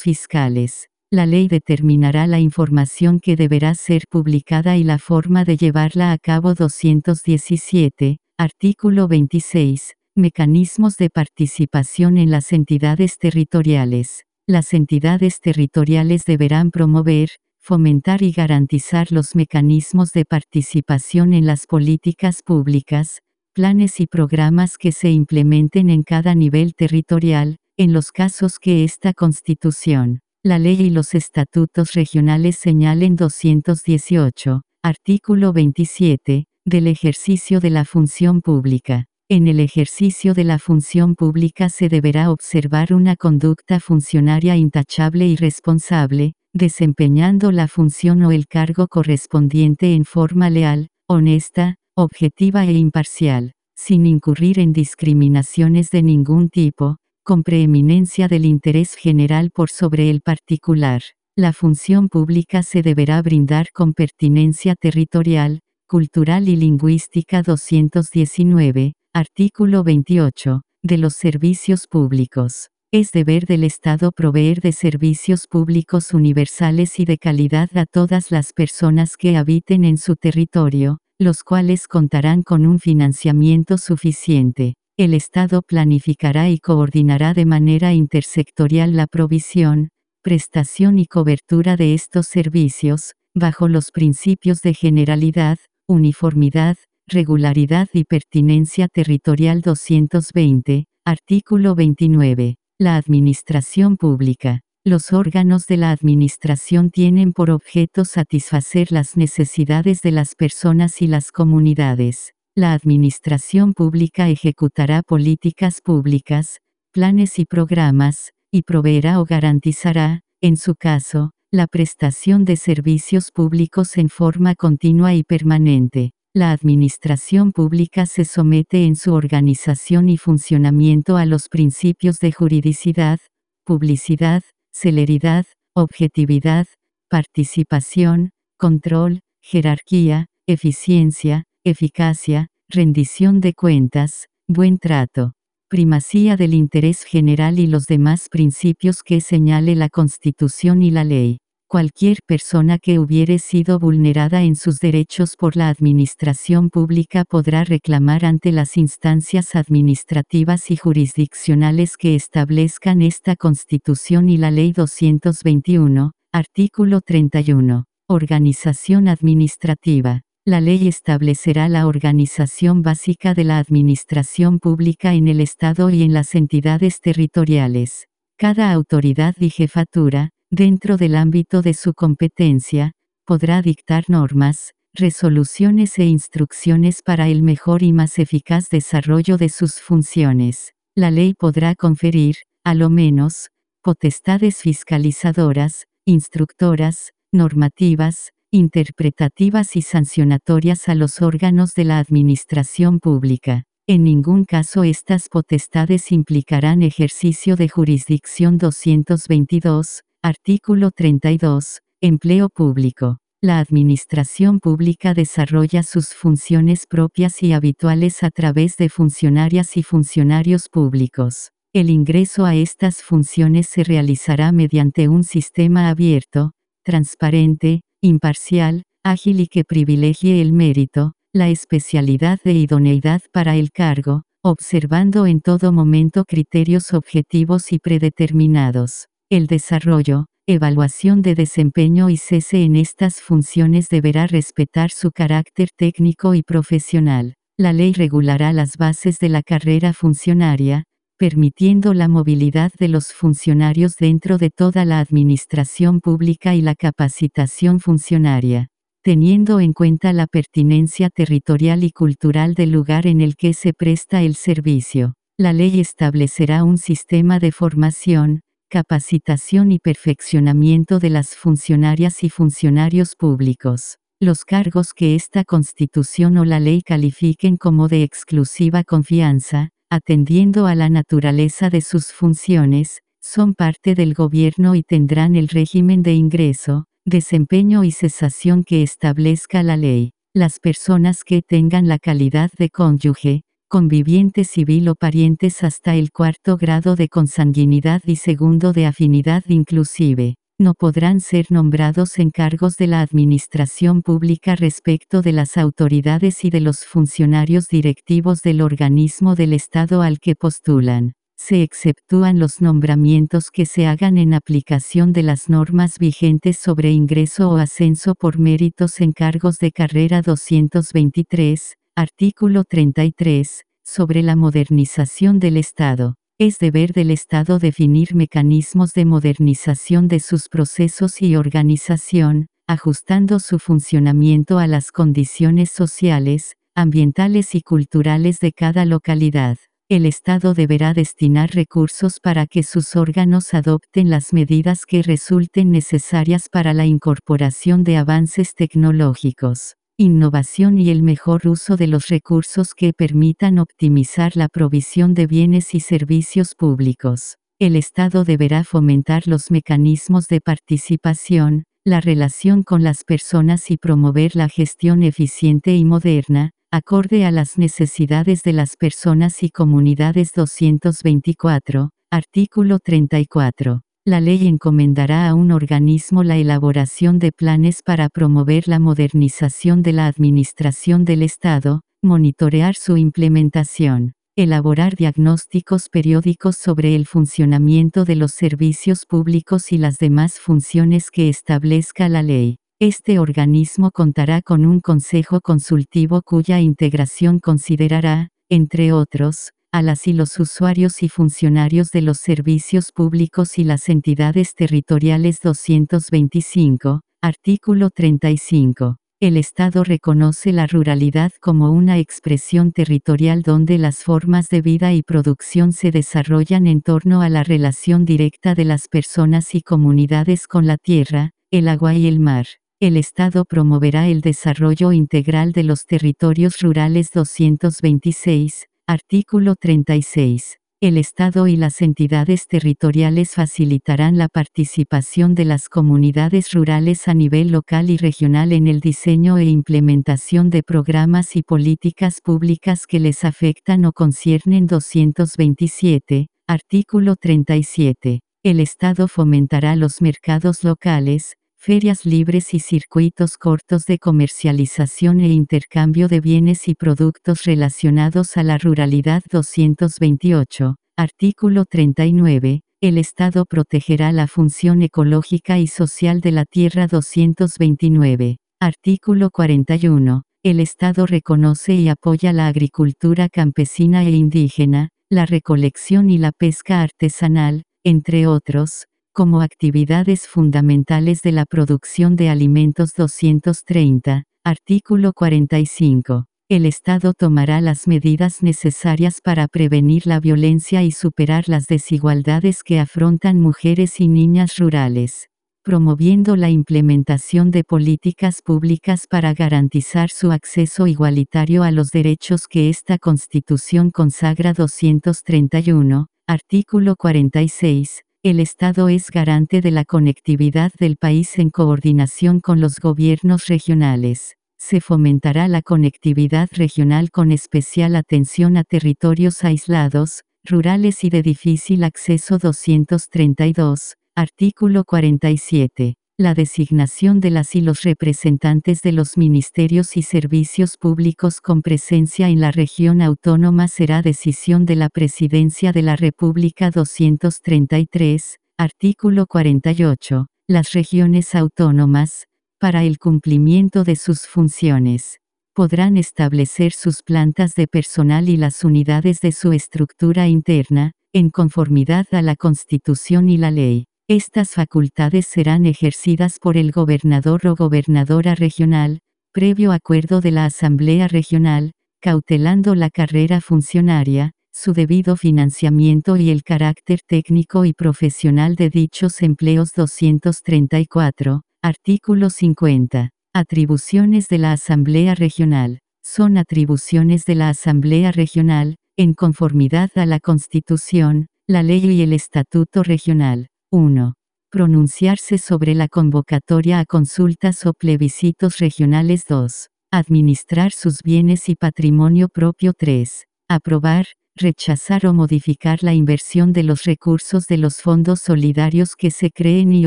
fiscales. 0.00 0.90
La 1.10 1.24
ley 1.24 1.48
determinará 1.48 2.26
la 2.26 2.40
información 2.40 3.20
que 3.20 3.34
deberá 3.34 3.74
ser 3.74 4.02
publicada 4.10 4.76
y 4.76 4.84
la 4.84 4.98
forma 4.98 5.46
de 5.46 5.56
llevarla 5.56 6.12
a 6.12 6.18
cabo 6.18 6.52
217, 6.52 8.18
artículo 8.36 9.08
26, 9.08 9.94
mecanismos 10.14 10.98
de 10.98 11.08
participación 11.08 12.18
en 12.18 12.30
las 12.30 12.52
entidades 12.52 13.16
territoriales. 13.16 14.24
Las 14.46 14.74
entidades 14.74 15.40
territoriales 15.40 16.26
deberán 16.26 16.70
promover, 16.70 17.30
fomentar 17.62 18.22
y 18.22 18.32
garantizar 18.32 19.12
los 19.12 19.36
mecanismos 19.36 20.12
de 20.12 20.24
participación 20.24 21.32
en 21.32 21.46
las 21.46 21.66
políticas 21.66 22.42
públicas, 22.42 23.20
planes 23.54 24.00
y 24.00 24.08
programas 24.08 24.78
que 24.78 24.90
se 24.90 25.12
implementen 25.12 25.88
en 25.88 26.02
cada 26.02 26.34
nivel 26.34 26.74
territorial, 26.74 27.58
en 27.76 27.92
los 27.92 28.10
casos 28.10 28.58
que 28.58 28.82
esta 28.82 29.14
Constitución, 29.14 30.18
la 30.42 30.58
ley 30.58 30.80
y 30.80 30.90
los 30.90 31.14
estatutos 31.14 31.92
regionales 31.92 32.56
señalen 32.56 33.14
218, 33.14 34.62
artículo 34.82 35.52
27, 35.52 36.46
del 36.66 36.86
ejercicio 36.88 37.60
de 37.60 37.70
la 37.70 37.84
función 37.84 38.40
pública. 38.40 39.06
En 39.30 39.46
el 39.46 39.60
ejercicio 39.60 40.34
de 40.34 40.44
la 40.44 40.58
función 40.58 41.14
pública 41.14 41.68
se 41.68 41.88
deberá 41.88 42.32
observar 42.32 42.92
una 42.92 43.14
conducta 43.14 43.78
funcionaria 43.78 44.56
intachable 44.56 45.28
y 45.28 45.36
responsable, 45.36 46.34
desempeñando 46.52 47.52
la 47.52 47.68
función 47.68 48.22
o 48.22 48.32
el 48.32 48.46
cargo 48.46 48.88
correspondiente 48.88 49.94
en 49.94 50.04
forma 50.04 50.50
leal, 50.50 50.88
honesta, 51.08 51.76
objetiva 51.96 52.64
e 52.64 52.72
imparcial, 52.72 53.52
sin 53.76 54.06
incurrir 54.06 54.58
en 54.58 54.72
discriminaciones 54.72 55.90
de 55.90 56.02
ningún 56.02 56.48
tipo, 56.48 56.96
con 57.24 57.42
preeminencia 57.42 58.28
del 58.28 58.44
interés 58.44 58.94
general 58.94 59.50
por 59.50 59.70
sobre 59.70 60.10
el 60.10 60.20
particular. 60.20 61.02
La 61.36 61.52
función 61.52 62.08
pública 62.08 62.62
se 62.62 62.82
deberá 62.82 63.22
brindar 63.22 63.68
con 63.72 63.94
pertinencia 63.94 64.74
territorial, 64.74 65.60
cultural 65.86 66.48
y 66.48 66.56
lingüística 66.56 67.42
219, 67.42 68.94
Artículo 69.14 69.84
28. 69.84 70.62
De 70.82 70.98
los 70.98 71.14
servicios 71.14 71.86
públicos. 71.86 72.71
Es 72.94 73.10
deber 73.10 73.46
del 73.46 73.64
Estado 73.64 74.12
proveer 74.12 74.60
de 74.60 74.72
servicios 74.72 75.46
públicos 75.46 76.12
universales 76.12 77.00
y 77.00 77.06
de 77.06 77.16
calidad 77.16 77.70
a 77.74 77.86
todas 77.86 78.30
las 78.30 78.52
personas 78.52 79.16
que 79.16 79.38
habiten 79.38 79.86
en 79.86 79.96
su 79.96 80.14
territorio, 80.14 80.98
los 81.18 81.42
cuales 81.42 81.88
contarán 81.88 82.42
con 82.42 82.66
un 82.66 82.78
financiamiento 82.78 83.78
suficiente. 83.78 84.74
El 84.98 85.14
Estado 85.14 85.62
planificará 85.62 86.50
y 86.50 86.58
coordinará 86.58 87.32
de 87.32 87.46
manera 87.46 87.94
intersectorial 87.94 88.94
la 88.94 89.06
provisión, 89.06 89.88
prestación 90.22 90.98
y 90.98 91.06
cobertura 91.06 91.78
de 91.78 91.94
estos 91.94 92.26
servicios, 92.26 93.12
bajo 93.34 93.68
los 93.68 93.90
principios 93.90 94.60
de 94.60 94.74
generalidad, 94.74 95.56
uniformidad, 95.88 96.76
regularidad 97.08 97.88
y 97.94 98.04
pertinencia 98.04 98.86
territorial 98.88 99.62
220, 99.62 100.84
artículo 101.06 101.74
29. 101.74 102.56
La 102.78 102.96
Administración 102.96 103.96
Pública. 103.96 104.62
Los 104.84 105.12
órganos 105.12 105.66
de 105.66 105.76
la 105.76 105.92
Administración 105.92 106.90
tienen 106.90 107.32
por 107.32 107.50
objeto 107.50 108.04
satisfacer 108.04 108.90
las 108.90 109.16
necesidades 109.16 110.00
de 110.00 110.10
las 110.10 110.34
personas 110.34 111.00
y 111.00 111.06
las 111.06 111.30
comunidades. 111.30 112.32
La 112.56 112.72
Administración 112.72 113.72
Pública 113.74 114.28
ejecutará 114.28 115.02
políticas 115.02 115.80
públicas, 115.80 116.58
planes 116.92 117.38
y 117.38 117.44
programas, 117.44 118.32
y 118.50 118.62
proveerá 118.62 119.20
o 119.20 119.26
garantizará, 119.26 120.22
en 120.40 120.56
su 120.56 120.74
caso, 120.74 121.30
la 121.52 121.68
prestación 121.68 122.44
de 122.44 122.56
servicios 122.56 123.30
públicos 123.30 123.96
en 123.96 124.08
forma 124.08 124.56
continua 124.56 125.14
y 125.14 125.22
permanente. 125.22 126.14
La 126.34 126.52
administración 126.52 127.52
pública 127.52 128.06
se 128.06 128.24
somete 128.24 128.86
en 128.86 128.96
su 128.96 129.12
organización 129.12 130.08
y 130.08 130.16
funcionamiento 130.16 131.18
a 131.18 131.26
los 131.26 131.50
principios 131.50 132.20
de 132.20 132.32
juridicidad, 132.32 133.20
publicidad, 133.66 134.42
celeridad, 134.72 135.44
objetividad, 135.74 136.66
participación, 137.10 138.30
control, 138.56 139.20
jerarquía, 139.42 140.24
eficiencia, 140.48 141.44
eficacia, 141.64 142.48
rendición 142.70 143.42
de 143.42 143.52
cuentas, 143.52 144.28
buen 144.48 144.78
trato, 144.78 145.34
primacía 145.68 146.38
del 146.38 146.54
interés 146.54 147.02
general 147.02 147.58
y 147.58 147.66
los 147.66 147.84
demás 147.84 148.28
principios 148.30 149.02
que 149.02 149.20
señale 149.20 149.76
la 149.76 149.90
Constitución 149.90 150.80
y 150.80 150.92
la 150.92 151.04
ley 151.04 151.40
cualquier 151.72 152.18
persona 152.26 152.78
que 152.78 152.98
hubiere 152.98 153.38
sido 153.38 153.78
vulnerada 153.78 154.42
en 154.42 154.56
sus 154.56 154.78
derechos 154.78 155.36
por 155.38 155.56
la 155.56 155.70
administración 155.70 156.68
pública 156.68 157.24
podrá 157.24 157.64
reclamar 157.64 158.26
ante 158.26 158.52
las 158.52 158.76
instancias 158.76 159.54
administrativas 159.54 160.70
y 160.70 160.76
jurisdiccionales 160.76 161.96
que 161.96 162.14
establezcan 162.14 163.00
esta 163.00 163.36
Constitución 163.36 164.28
y 164.28 164.36
la 164.36 164.50
Ley 164.50 164.72
221, 164.72 166.12
artículo 166.30 167.00
31. 167.00 167.86
Organización 168.06 169.08
administrativa. 169.08 170.20
La 170.44 170.60
ley 170.60 170.88
establecerá 170.88 171.70
la 171.70 171.86
organización 171.86 172.82
básica 172.82 173.32
de 173.32 173.44
la 173.44 173.56
administración 173.56 174.58
pública 174.58 175.14
en 175.14 175.26
el 175.26 175.40
Estado 175.40 175.88
y 175.88 176.02
en 176.02 176.12
las 176.12 176.34
entidades 176.34 177.00
territoriales. 177.00 178.08
Cada 178.36 178.72
autoridad 178.72 179.36
y 179.38 179.48
jefatura, 179.48 180.32
dentro 180.52 180.98
del 180.98 181.16
ámbito 181.16 181.62
de 181.62 181.72
su 181.72 181.94
competencia, 181.94 182.92
podrá 183.24 183.62
dictar 183.62 184.04
normas, 184.08 184.74
resoluciones 184.94 185.98
e 185.98 186.04
instrucciones 186.04 187.02
para 187.02 187.28
el 187.28 187.42
mejor 187.42 187.82
y 187.82 187.94
más 187.94 188.18
eficaz 188.18 188.68
desarrollo 188.68 189.38
de 189.38 189.48
sus 189.48 189.80
funciones. 189.80 190.74
La 190.94 191.10
ley 191.10 191.32
podrá 191.32 191.74
conferir, 191.74 192.36
a 192.64 192.74
lo 192.74 192.90
menos, 192.90 193.48
potestades 193.82 194.58
fiscalizadoras, 194.58 195.86
instructoras, 196.04 197.12
normativas, 197.32 198.32
interpretativas 198.50 199.74
y 199.76 199.80
sancionatorias 199.80 200.86
a 200.90 200.94
los 200.94 201.22
órganos 201.22 201.74
de 201.74 201.84
la 201.84 201.98
administración 201.98 203.00
pública. 203.00 203.64
En 203.86 204.04
ningún 204.04 204.44
caso 204.44 204.84
estas 204.84 205.30
potestades 205.30 206.12
implicarán 206.12 206.82
ejercicio 206.82 207.56
de 207.56 207.70
jurisdicción 207.70 208.58
222, 208.58 210.02
artículo 210.24 210.92
32, 210.92 211.80
empleo 212.00 212.48
público. 212.48 213.18
La 213.42 213.58
administración 213.58 214.60
pública 214.60 215.14
desarrolla 215.14 215.82
sus 215.82 216.14
funciones 216.14 216.86
propias 216.86 217.42
y 217.42 217.52
habituales 217.52 218.22
a 218.22 218.30
través 218.30 218.76
de 218.76 218.88
funcionarias 218.88 219.76
y 219.76 219.82
funcionarios 219.82 220.68
públicos. 220.68 221.50
El 221.74 221.90
ingreso 221.90 222.44
a 222.44 222.54
estas 222.54 223.02
funciones 223.02 223.66
se 223.66 223.82
realizará 223.82 224.52
mediante 224.52 225.08
un 225.08 225.24
sistema 225.24 225.88
abierto, 225.88 226.52
transparente, 226.84 227.80
imparcial, 228.00 228.84
ágil 229.02 229.40
y 229.40 229.48
que 229.48 229.64
privilegie 229.64 230.40
el 230.40 230.52
mérito, 230.52 231.14
la 231.34 231.48
especialidad 231.48 232.38
de 232.44 232.52
idoneidad 232.52 233.22
para 233.32 233.56
el 233.56 233.72
cargo, 233.72 234.22
observando 234.44 235.26
en 235.26 235.40
todo 235.40 235.72
momento 235.72 236.24
criterios 236.26 236.94
objetivos 236.94 237.72
y 237.72 237.80
predeterminados. 237.80 239.08
El 239.32 239.46
desarrollo, 239.46 240.26
evaluación 240.46 241.22
de 241.22 241.34
desempeño 241.34 242.10
y 242.10 242.18
cese 242.18 242.64
en 242.64 242.76
estas 242.76 243.22
funciones 243.22 243.88
deberá 243.88 244.26
respetar 244.26 244.90
su 244.90 245.10
carácter 245.10 245.70
técnico 245.74 246.34
y 246.34 246.42
profesional. 246.42 247.32
La 247.56 247.72
ley 247.72 247.94
regulará 247.94 248.52
las 248.52 248.76
bases 248.76 249.18
de 249.20 249.30
la 249.30 249.42
carrera 249.42 249.94
funcionaria, 249.94 250.84
permitiendo 251.16 251.94
la 251.94 252.08
movilidad 252.08 252.72
de 252.78 252.88
los 252.88 253.14
funcionarios 253.14 253.96
dentro 253.96 254.36
de 254.36 254.50
toda 254.50 254.84
la 254.84 255.00
administración 255.00 256.00
pública 256.00 256.54
y 256.54 256.60
la 256.60 256.74
capacitación 256.74 257.80
funcionaria, 257.80 258.68
teniendo 259.02 259.60
en 259.60 259.72
cuenta 259.72 260.12
la 260.12 260.26
pertinencia 260.26 261.08
territorial 261.08 261.84
y 261.84 261.90
cultural 261.90 262.52
del 262.52 262.72
lugar 262.72 263.06
en 263.06 263.22
el 263.22 263.36
que 263.36 263.54
se 263.54 263.72
presta 263.72 264.20
el 264.20 264.34
servicio. 264.34 265.14
La 265.38 265.54
ley 265.54 265.80
establecerá 265.80 266.64
un 266.64 266.76
sistema 266.76 267.38
de 267.38 267.50
formación, 267.50 268.42
capacitación 268.72 269.70
y 269.70 269.78
perfeccionamiento 269.78 270.98
de 270.98 271.10
las 271.10 271.36
funcionarias 271.36 272.24
y 272.24 272.30
funcionarios 272.30 273.16
públicos. 273.16 273.98
Los 274.18 274.46
cargos 274.46 274.94
que 274.94 275.14
esta 275.14 275.44
Constitución 275.44 276.38
o 276.38 276.46
la 276.46 276.58
ley 276.58 276.80
califiquen 276.80 277.58
como 277.58 277.88
de 277.88 278.02
exclusiva 278.02 278.82
confianza, 278.82 279.68
atendiendo 279.90 280.66
a 280.66 280.74
la 280.74 280.88
naturaleza 280.88 281.68
de 281.68 281.82
sus 281.82 282.12
funciones, 282.12 283.02
son 283.20 283.52
parte 283.52 283.94
del 283.94 284.14
gobierno 284.14 284.74
y 284.74 284.82
tendrán 284.82 285.36
el 285.36 285.48
régimen 285.48 286.02
de 286.02 286.14
ingreso, 286.14 286.86
desempeño 287.04 287.84
y 287.84 287.92
cesación 287.92 288.64
que 288.64 288.82
establezca 288.82 289.62
la 289.62 289.76
ley. 289.76 290.12
Las 290.32 290.60
personas 290.60 291.24
que 291.24 291.42
tengan 291.42 291.88
la 291.88 291.98
calidad 291.98 292.50
de 292.56 292.70
cónyuge, 292.70 293.42
conviviente 293.72 294.44
civil 294.44 294.90
o 294.90 294.94
parientes 294.94 295.64
hasta 295.64 295.94
el 295.94 296.12
cuarto 296.12 296.58
grado 296.58 296.94
de 296.94 297.08
consanguinidad 297.08 298.02
y 298.04 298.16
segundo 298.16 298.74
de 298.74 298.84
afinidad 298.84 299.44
inclusive, 299.48 300.34
no 300.58 300.74
podrán 300.74 301.20
ser 301.20 301.46
nombrados 301.48 302.18
en 302.18 302.28
cargos 302.28 302.76
de 302.76 302.86
la 302.88 303.00
administración 303.00 304.02
pública 304.02 304.56
respecto 304.56 305.22
de 305.22 305.32
las 305.32 305.56
autoridades 305.56 306.44
y 306.44 306.50
de 306.50 306.60
los 306.60 306.84
funcionarios 306.84 307.66
directivos 307.68 308.42
del 308.42 308.60
organismo 308.60 309.36
del 309.36 309.54
Estado 309.54 310.02
al 310.02 310.18
que 310.18 310.34
postulan. 310.34 311.14
Se 311.38 311.62
exceptúan 311.62 312.38
los 312.38 312.60
nombramientos 312.60 313.50
que 313.50 313.64
se 313.64 313.86
hagan 313.86 314.18
en 314.18 314.34
aplicación 314.34 315.14
de 315.14 315.22
las 315.22 315.48
normas 315.48 315.98
vigentes 315.98 316.58
sobre 316.58 316.92
ingreso 316.92 317.48
o 317.48 317.56
ascenso 317.56 318.16
por 318.16 318.38
méritos 318.38 319.00
en 319.00 319.12
cargos 319.12 319.56
de 319.56 319.72
carrera 319.72 320.20
223, 320.20 321.78
artículo 322.02 322.64
33, 322.64 323.62
sobre 323.84 324.24
la 324.24 324.34
modernización 324.34 325.38
del 325.38 325.56
Estado. 325.56 326.16
Es 326.36 326.58
deber 326.58 326.92
del 326.92 327.12
Estado 327.12 327.60
definir 327.60 328.16
mecanismos 328.16 328.92
de 328.92 329.04
modernización 329.04 330.08
de 330.08 330.18
sus 330.18 330.48
procesos 330.48 331.22
y 331.22 331.36
organización, 331.36 332.48
ajustando 332.66 333.38
su 333.38 333.60
funcionamiento 333.60 334.58
a 334.58 334.66
las 334.66 334.90
condiciones 334.90 335.70
sociales, 335.70 336.56
ambientales 336.74 337.54
y 337.54 337.62
culturales 337.62 338.40
de 338.40 338.50
cada 338.50 338.84
localidad. 338.84 339.58
El 339.88 340.04
Estado 340.04 340.54
deberá 340.54 340.94
destinar 340.94 341.50
recursos 341.50 342.18
para 342.18 342.48
que 342.48 342.64
sus 342.64 342.96
órganos 342.96 343.54
adopten 343.54 344.10
las 344.10 344.32
medidas 344.32 344.86
que 344.86 345.04
resulten 345.04 345.70
necesarias 345.70 346.48
para 346.48 346.74
la 346.74 346.84
incorporación 346.84 347.84
de 347.84 347.96
avances 347.96 348.56
tecnológicos 348.56 349.76
innovación 350.02 350.78
y 350.78 350.90
el 350.90 351.02
mejor 351.02 351.48
uso 351.48 351.76
de 351.76 351.86
los 351.86 352.08
recursos 352.08 352.74
que 352.74 352.92
permitan 352.92 353.58
optimizar 353.58 354.36
la 354.36 354.48
provisión 354.48 355.14
de 355.14 355.26
bienes 355.26 355.74
y 355.74 355.80
servicios 355.80 356.54
públicos. 356.54 357.38
El 357.58 357.76
Estado 357.76 358.24
deberá 358.24 358.64
fomentar 358.64 359.26
los 359.26 359.50
mecanismos 359.50 360.26
de 360.28 360.40
participación, 360.40 361.64
la 361.84 362.00
relación 362.00 362.64
con 362.64 362.82
las 362.82 363.04
personas 363.04 363.70
y 363.70 363.76
promover 363.76 364.36
la 364.36 364.48
gestión 364.48 365.02
eficiente 365.02 365.74
y 365.76 365.84
moderna, 365.84 366.50
acorde 366.72 367.24
a 367.24 367.30
las 367.30 367.56
necesidades 367.56 368.42
de 368.42 368.52
las 368.52 368.76
personas 368.76 369.42
y 369.42 369.50
comunidades 369.50 370.32
224, 370.34 371.90
artículo 372.10 372.78
34. 372.78 373.82
La 374.04 374.20
ley 374.20 374.48
encomendará 374.48 375.28
a 375.28 375.34
un 375.34 375.52
organismo 375.52 376.24
la 376.24 376.36
elaboración 376.36 377.20
de 377.20 377.30
planes 377.30 377.84
para 377.84 378.08
promover 378.08 378.66
la 378.66 378.80
modernización 378.80 379.80
de 379.82 379.92
la 379.92 380.08
administración 380.08 381.04
del 381.04 381.22
Estado, 381.22 381.82
monitorear 382.02 382.74
su 382.74 382.96
implementación, 382.96 384.14
elaborar 384.34 384.96
diagnósticos 384.96 385.88
periódicos 385.88 386.56
sobre 386.56 386.96
el 386.96 387.06
funcionamiento 387.06 388.04
de 388.04 388.16
los 388.16 388.32
servicios 388.32 389.06
públicos 389.06 389.70
y 389.70 389.78
las 389.78 389.98
demás 389.98 390.40
funciones 390.40 391.12
que 391.12 391.28
establezca 391.28 392.08
la 392.08 392.24
ley. 392.24 392.56
Este 392.80 393.20
organismo 393.20 393.92
contará 393.92 394.42
con 394.42 394.66
un 394.66 394.80
consejo 394.80 395.40
consultivo 395.40 396.22
cuya 396.22 396.58
integración 396.58 397.38
considerará, 397.38 398.30
entre 398.50 398.92
otros, 398.92 399.52
a 399.72 399.80
las 399.80 400.06
y 400.06 400.12
los 400.12 400.38
usuarios 400.38 401.02
y 401.02 401.08
funcionarios 401.08 401.90
de 401.92 402.02
los 402.02 402.18
servicios 402.18 402.92
públicos 402.92 403.58
y 403.58 403.64
las 403.64 403.88
entidades 403.88 404.54
territoriales 404.54 405.40
225, 405.40 407.00
artículo 407.22 407.88
35. 407.88 408.98
El 409.18 409.38
Estado 409.38 409.82
reconoce 409.82 410.52
la 410.52 410.66
ruralidad 410.66 411.32
como 411.40 411.70
una 411.70 411.96
expresión 411.96 412.72
territorial 412.72 413.40
donde 413.40 413.78
las 413.78 414.04
formas 414.04 414.50
de 414.50 414.60
vida 414.60 414.92
y 414.92 415.02
producción 415.02 415.72
se 415.72 415.90
desarrollan 415.90 416.66
en 416.66 416.82
torno 416.82 417.22
a 417.22 417.30
la 417.30 417.42
relación 417.42 418.04
directa 418.04 418.54
de 418.54 418.66
las 418.66 418.88
personas 418.88 419.54
y 419.54 419.62
comunidades 419.62 420.48
con 420.48 420.66
la 420.66 420.76
tierra, 420.76 421.30
el 421.50 421.68
agua 421.68 421.94
y 421.94 422.08
el 422.08 422.20
mar. 422.20 422.46
El 422.78 422.98
Estado 422.98 423.46
promoverá 423.46 424.08
el 424.08 424.20
desarrollo 424.20 424.92
integral 424.92 425.52
de 425.52 425.62
los 425.62 425.86
territorios 425.86 426.58
rurales 426.60 427.10
226, 427.14 428.66
Artículo 428.92 429.56
36. 429.56 430.58
El 430.82 430.98
Estado 430.98 431.46
y 431.46 431.56
las 431.56 431.80
entidades 431.80 432.46
territoriales 432.46 433.30
facilitarán 433.30 434.18
la 434.18 434.28
participación 434.28 435.34
de 435.34 435.46
las 435.46 435.70
comunidades 435.70 436.52
rurales 436.52 437.08
a 437.08 437.14
nivel 437.14 437.52
local 437.52 437.88
y 437.88 437.96
regional 437.96 438.52
en 438.52 438.66
el 438.66 438.80
diseño 438.80 439.38
e 439.38 439.46
implementación 439.46 440.50
de 440.50 440.62
programas 440.62 441.36
y 441.36 441.42
políticas 441.42 442.20
públicas 442.22 442.86
que 442.86 443.00
les 443.00 443.24
afectan 443.24 443.86
o 443.86 443.94
conciernen 443.94 444.66
227. 444.66 446.26
Artículo 446.46 447.16
37. 447.16 448.20
El 448.42 448.60
Estado 448.60 449.08
fomentará 449.08 449.74
los 449.74 450.02
mercados 450.02 450.64
locales, 450.64 451.38
ferias 451.64 452.04
libres 452.04 452.54
y 452.54 452.58
circuitos 452.58 453.38
cortos 453.38 453.86
de 453.86 454.00
comercialización 454.00 455.20
e 455.20 455.28
intercambio 455.28 456.08
de 456.08 456.20
bienes 456.20 456.66
y 456.66 456.74
productos 456.74 457.44
relacionados 457.44 458.36
a 458.36 458.42
la 458.42 458.58
ruralidad 458.58 459.22
228, 459.30 460.74
artículo 460.96 461.64
39, 461.64 462.62
el 462.80 462.98
Estado 462.98 463.44
protegerá 463.44 464.10
la 464.10 464.26
función 464.26 464.82
ecológica 464.82 465.60
y 465.60 465.68
social 465.68 466.20
de 466.20 466.32
la 466.32 466.46
tierra 466.46 466.88
229, 466.88 468.38
artículo 468.60 469.30
41, 469.30 470.24
el 470.42 470.58
Estado 470.58 471.06
reconoce 471.06 471.74
y 471.74 471.88
apoya 471.88 472.32
la 472.32 472.48
agricultura 472.48 473.28
campesina 473.28 474.02
e 474.02 474.10
indígena, 474.10 474.88
la 475.08 475.26
recolección 475.26 476.10
y 476.10 476.18
la 476.18 476.32
pesca 476.32 476.82
artesanal, 476.82 477.62
entre 477.84 478.26
otros, 478.26 478.86
como 479.12 479.42
actividades 479.42 480.26
fundamentales 480.26 481.20
de 481.22 481.32
la 481.32 481.44
producción 481.44 482.16
de 482.16 482.30
alimentos 482.30 482.94
230, 482.96 484.24
artículo 484.42 485.12
45. 485.12 486.26
El 486.48 486.66
Estado 486.66 487.12
tomará 487.14 487.60
las 487.60 487.86
medidas 487.86 488.42
necesarias 488.42 489.20
para 489.22 489.48
prevenir 489.48 490.06
la 490.06 490.20
violencia 490.20 490.82
y 490.82 490.90
superar 490.92 491.48
las 491.48 491.66
desigualdades 491.66 492.62
que 492.62 492.80
afrontan 492.80 493.40
mujeres 493.40 494.00
y 494.00 494.08
niñas 494.08 494.58
rurales. 494.58 495.28
promoviendo 495.64 496.34
la 496.34 496.50
implementación 496.50 497.52
de 497.52 497.62
políticas 497.62 498.42
públicas 498.42 499.06
para 499.08 499.32
garantizar 499.32 500.10
su 500.10 500.32
acceso 500.32 500.88
igualitario 500.88 501.62
a 501.62 501.70
los 501.70 501.90
derechos 501.90 502.48
que 502.48 502.68
esta 502.68 502.98
Constitución 502.98 503.92
consagra 503.92 504.54
231, 504.54 506.08
artículo 506.26 506.96
46, 506.96 508.02
el 508.22 508.38
Estado 508.38 508.88
es 508.88 509.10
garante 509.10 509.60
de 509.60 509.72
la 509.72 509.84
conectividad 509.84 510.72
del 510.78 510.96
país 510.96 511.40
en 511.40 511.50
coordinación 511.50 512.38
con 512.38 512.60
los 512.60 512.78
gobiernos 512.78 513.48
regionales. 513.48 514.36
Se 514.58 514.80
fomentará 514.80 515.48
la 515.48 515.60
conectividad 515.60 516.48
regional 516.52 517.10
con 517.10 517.32
especial 517.32 517.96
atención 517.96 518.56
a 518.56 518.62
territorios 518.62 519.42
aislados, 519.42 520.22
rurales 520.44 521.02
y 521.02 521.10
de 521.10 521.22
difícil 521.22 521.82
acceso 521.82 522.38
232, 522.38 523.96
artículo 524.14 524.84
47. 524.84 525.96
La 526.18 526.34
designación 526.34 527.20
de 527.20 527.30
las 527.30 527.54
y 527.54 527.62
los 527.62 527.82
representantes 527.84 528.82
de 528.82 528.92
los 528.92 529.16
ministerios 529.16 529.96
y 529.96 530.02
servicios 530.02 530.76
públicos 530.76 531.40
con 531.40 531.62
presencia 531.62 532.28
en 532.28 532.38
la 532.38 532.50
región 532.50 533.00
autónoma 533.00 533.66
será 533.66 534.02
decisión 534.02 534.66
de 534.66 534.76
la 534.76 534.90
Presidencia 534.90 535.72
de 535.72 535.80
la 535.80 535.96
República 535.96 536.70
233, 536.70 538.36
artículo 538.58 539.26
48. 539.26 540.26
Las 540.48 540.72
regiones 540.72 541.34
autónomas, 541.34 542.26
para 542.58 542.84
el 542.84 542.98
cumplimiento 542.98 543.82
de 543.82 543.96
sus 543.96 544.26
funciones, 544.26 545.18
podrán 545.54 545.96
establecer 545.96 546.72
sus 546.72 547.02
plantas 547.02 547.54
de 547.54 547.66
personal 547.66 548.28
y 548.28 548.36
las 548.36 548.64
unidades 548.64 549.20
de 549.20 549.32
su 549.32 549.52
estructura 549.52 550.28
interna, 550.28 550.92
en 551.14 551.30
conformidad 551.30 552.06
a 552.12 552.20
la 552.20 552.36
Constitución 552.36 553.30
y 553.30 553.38
la 553.38 553.50
ley. 553.50 553.86
Estas 554.08 554.50
facultades 554.50 555.26
serán 555.26 555.64
ejercidas 555.64 556.38
por 556.40 556.56
el 556.56 556.72
gobernador 556.72 557.46
o 557.46 557.54
gobernadora 557.54 558.34
regional, 558.34 558.98
previo 559.32 559.72
acuerdo 559.72 560.20
de 560.20 560.32
la 560.32 560.44
Asamblea 560.44 561.06
Regional, 561.08 561.72
cautelando 562.00 562.74
la 562.74 562.90
carrera 562.90 563.40
funcionaria, 563.40 564.32
su 564.52 564.72
debido 564.72 565.16
financiamiento 565.16 566.16
y 566.16 566.30
el 566.30 566.42
carácter 566.42 567.00
técnico 567.06 567.64
y 567.64 567.72
profesional 567.72 568.56
de 568.56 568.70
dichos 568.70 569.22
empleos 569.22 569.72
234, 569.74 571.42
Artículo 571.62 572.28
50. 572.28 573.10
Atribuciones 573.32 574.28
de 574.28 574.38
la 574.38 574.52
Asamblea 574.52 575.14
Regional. 575.14 575.78
Son 576.04 576.36
atribuciones 576.36 577.24
de 577.24 577.36
la 577.36 577.48
Asamblea 577.50 578.10
Regional, 578.10 578.76
en 578.98 579.14
conformidad 579.14 579.90
a 579.94 580.04
la 580.04 580.18
Constitución, 580.18 581.28
la 581.46 581.62
ley 581.62 581.88
y 581.88 582.02
el 582.02 582.12
Estatuto 582.12 582.82
Regional. 582.82 583.48
1. 583.72 584.12
Pronunciarse 584.50 585.38
sobre 585.38 585.74
la 585.74 585.88
convocatoria 585.88 586.78
a 586.78 586.84
consultas 586.84 587.64
o 587.64 587.72
plebiscitos 587.72 588.58
regionales 588.58 589.24
2. 589.26 589.68
Administrar 589.90 590.72
sus 590.72 591.02
bienes 591.02 591.48
y 591.48 591.54
patrimonio 591.54 592.28
propio 592.28 592.74
3. 592.74 593.24
Aprobar, 593.48 594.08
rechazar 594.36 595.06
o 595.06 595.14
modificar 595.14 595.82
la 595.82 595.94
inversión 595.94 596.52
de 596.52 596.64
los 596.64 596.82
recursos 596.84 597.46
de 597.46 597.56
los 597.56 597.80
fondos 597.80 598.20
solidarios 598.20 598.94
que 598.94 599.10
se 599.10 599.30
creen 599.30 599.72
y 599.72 599.86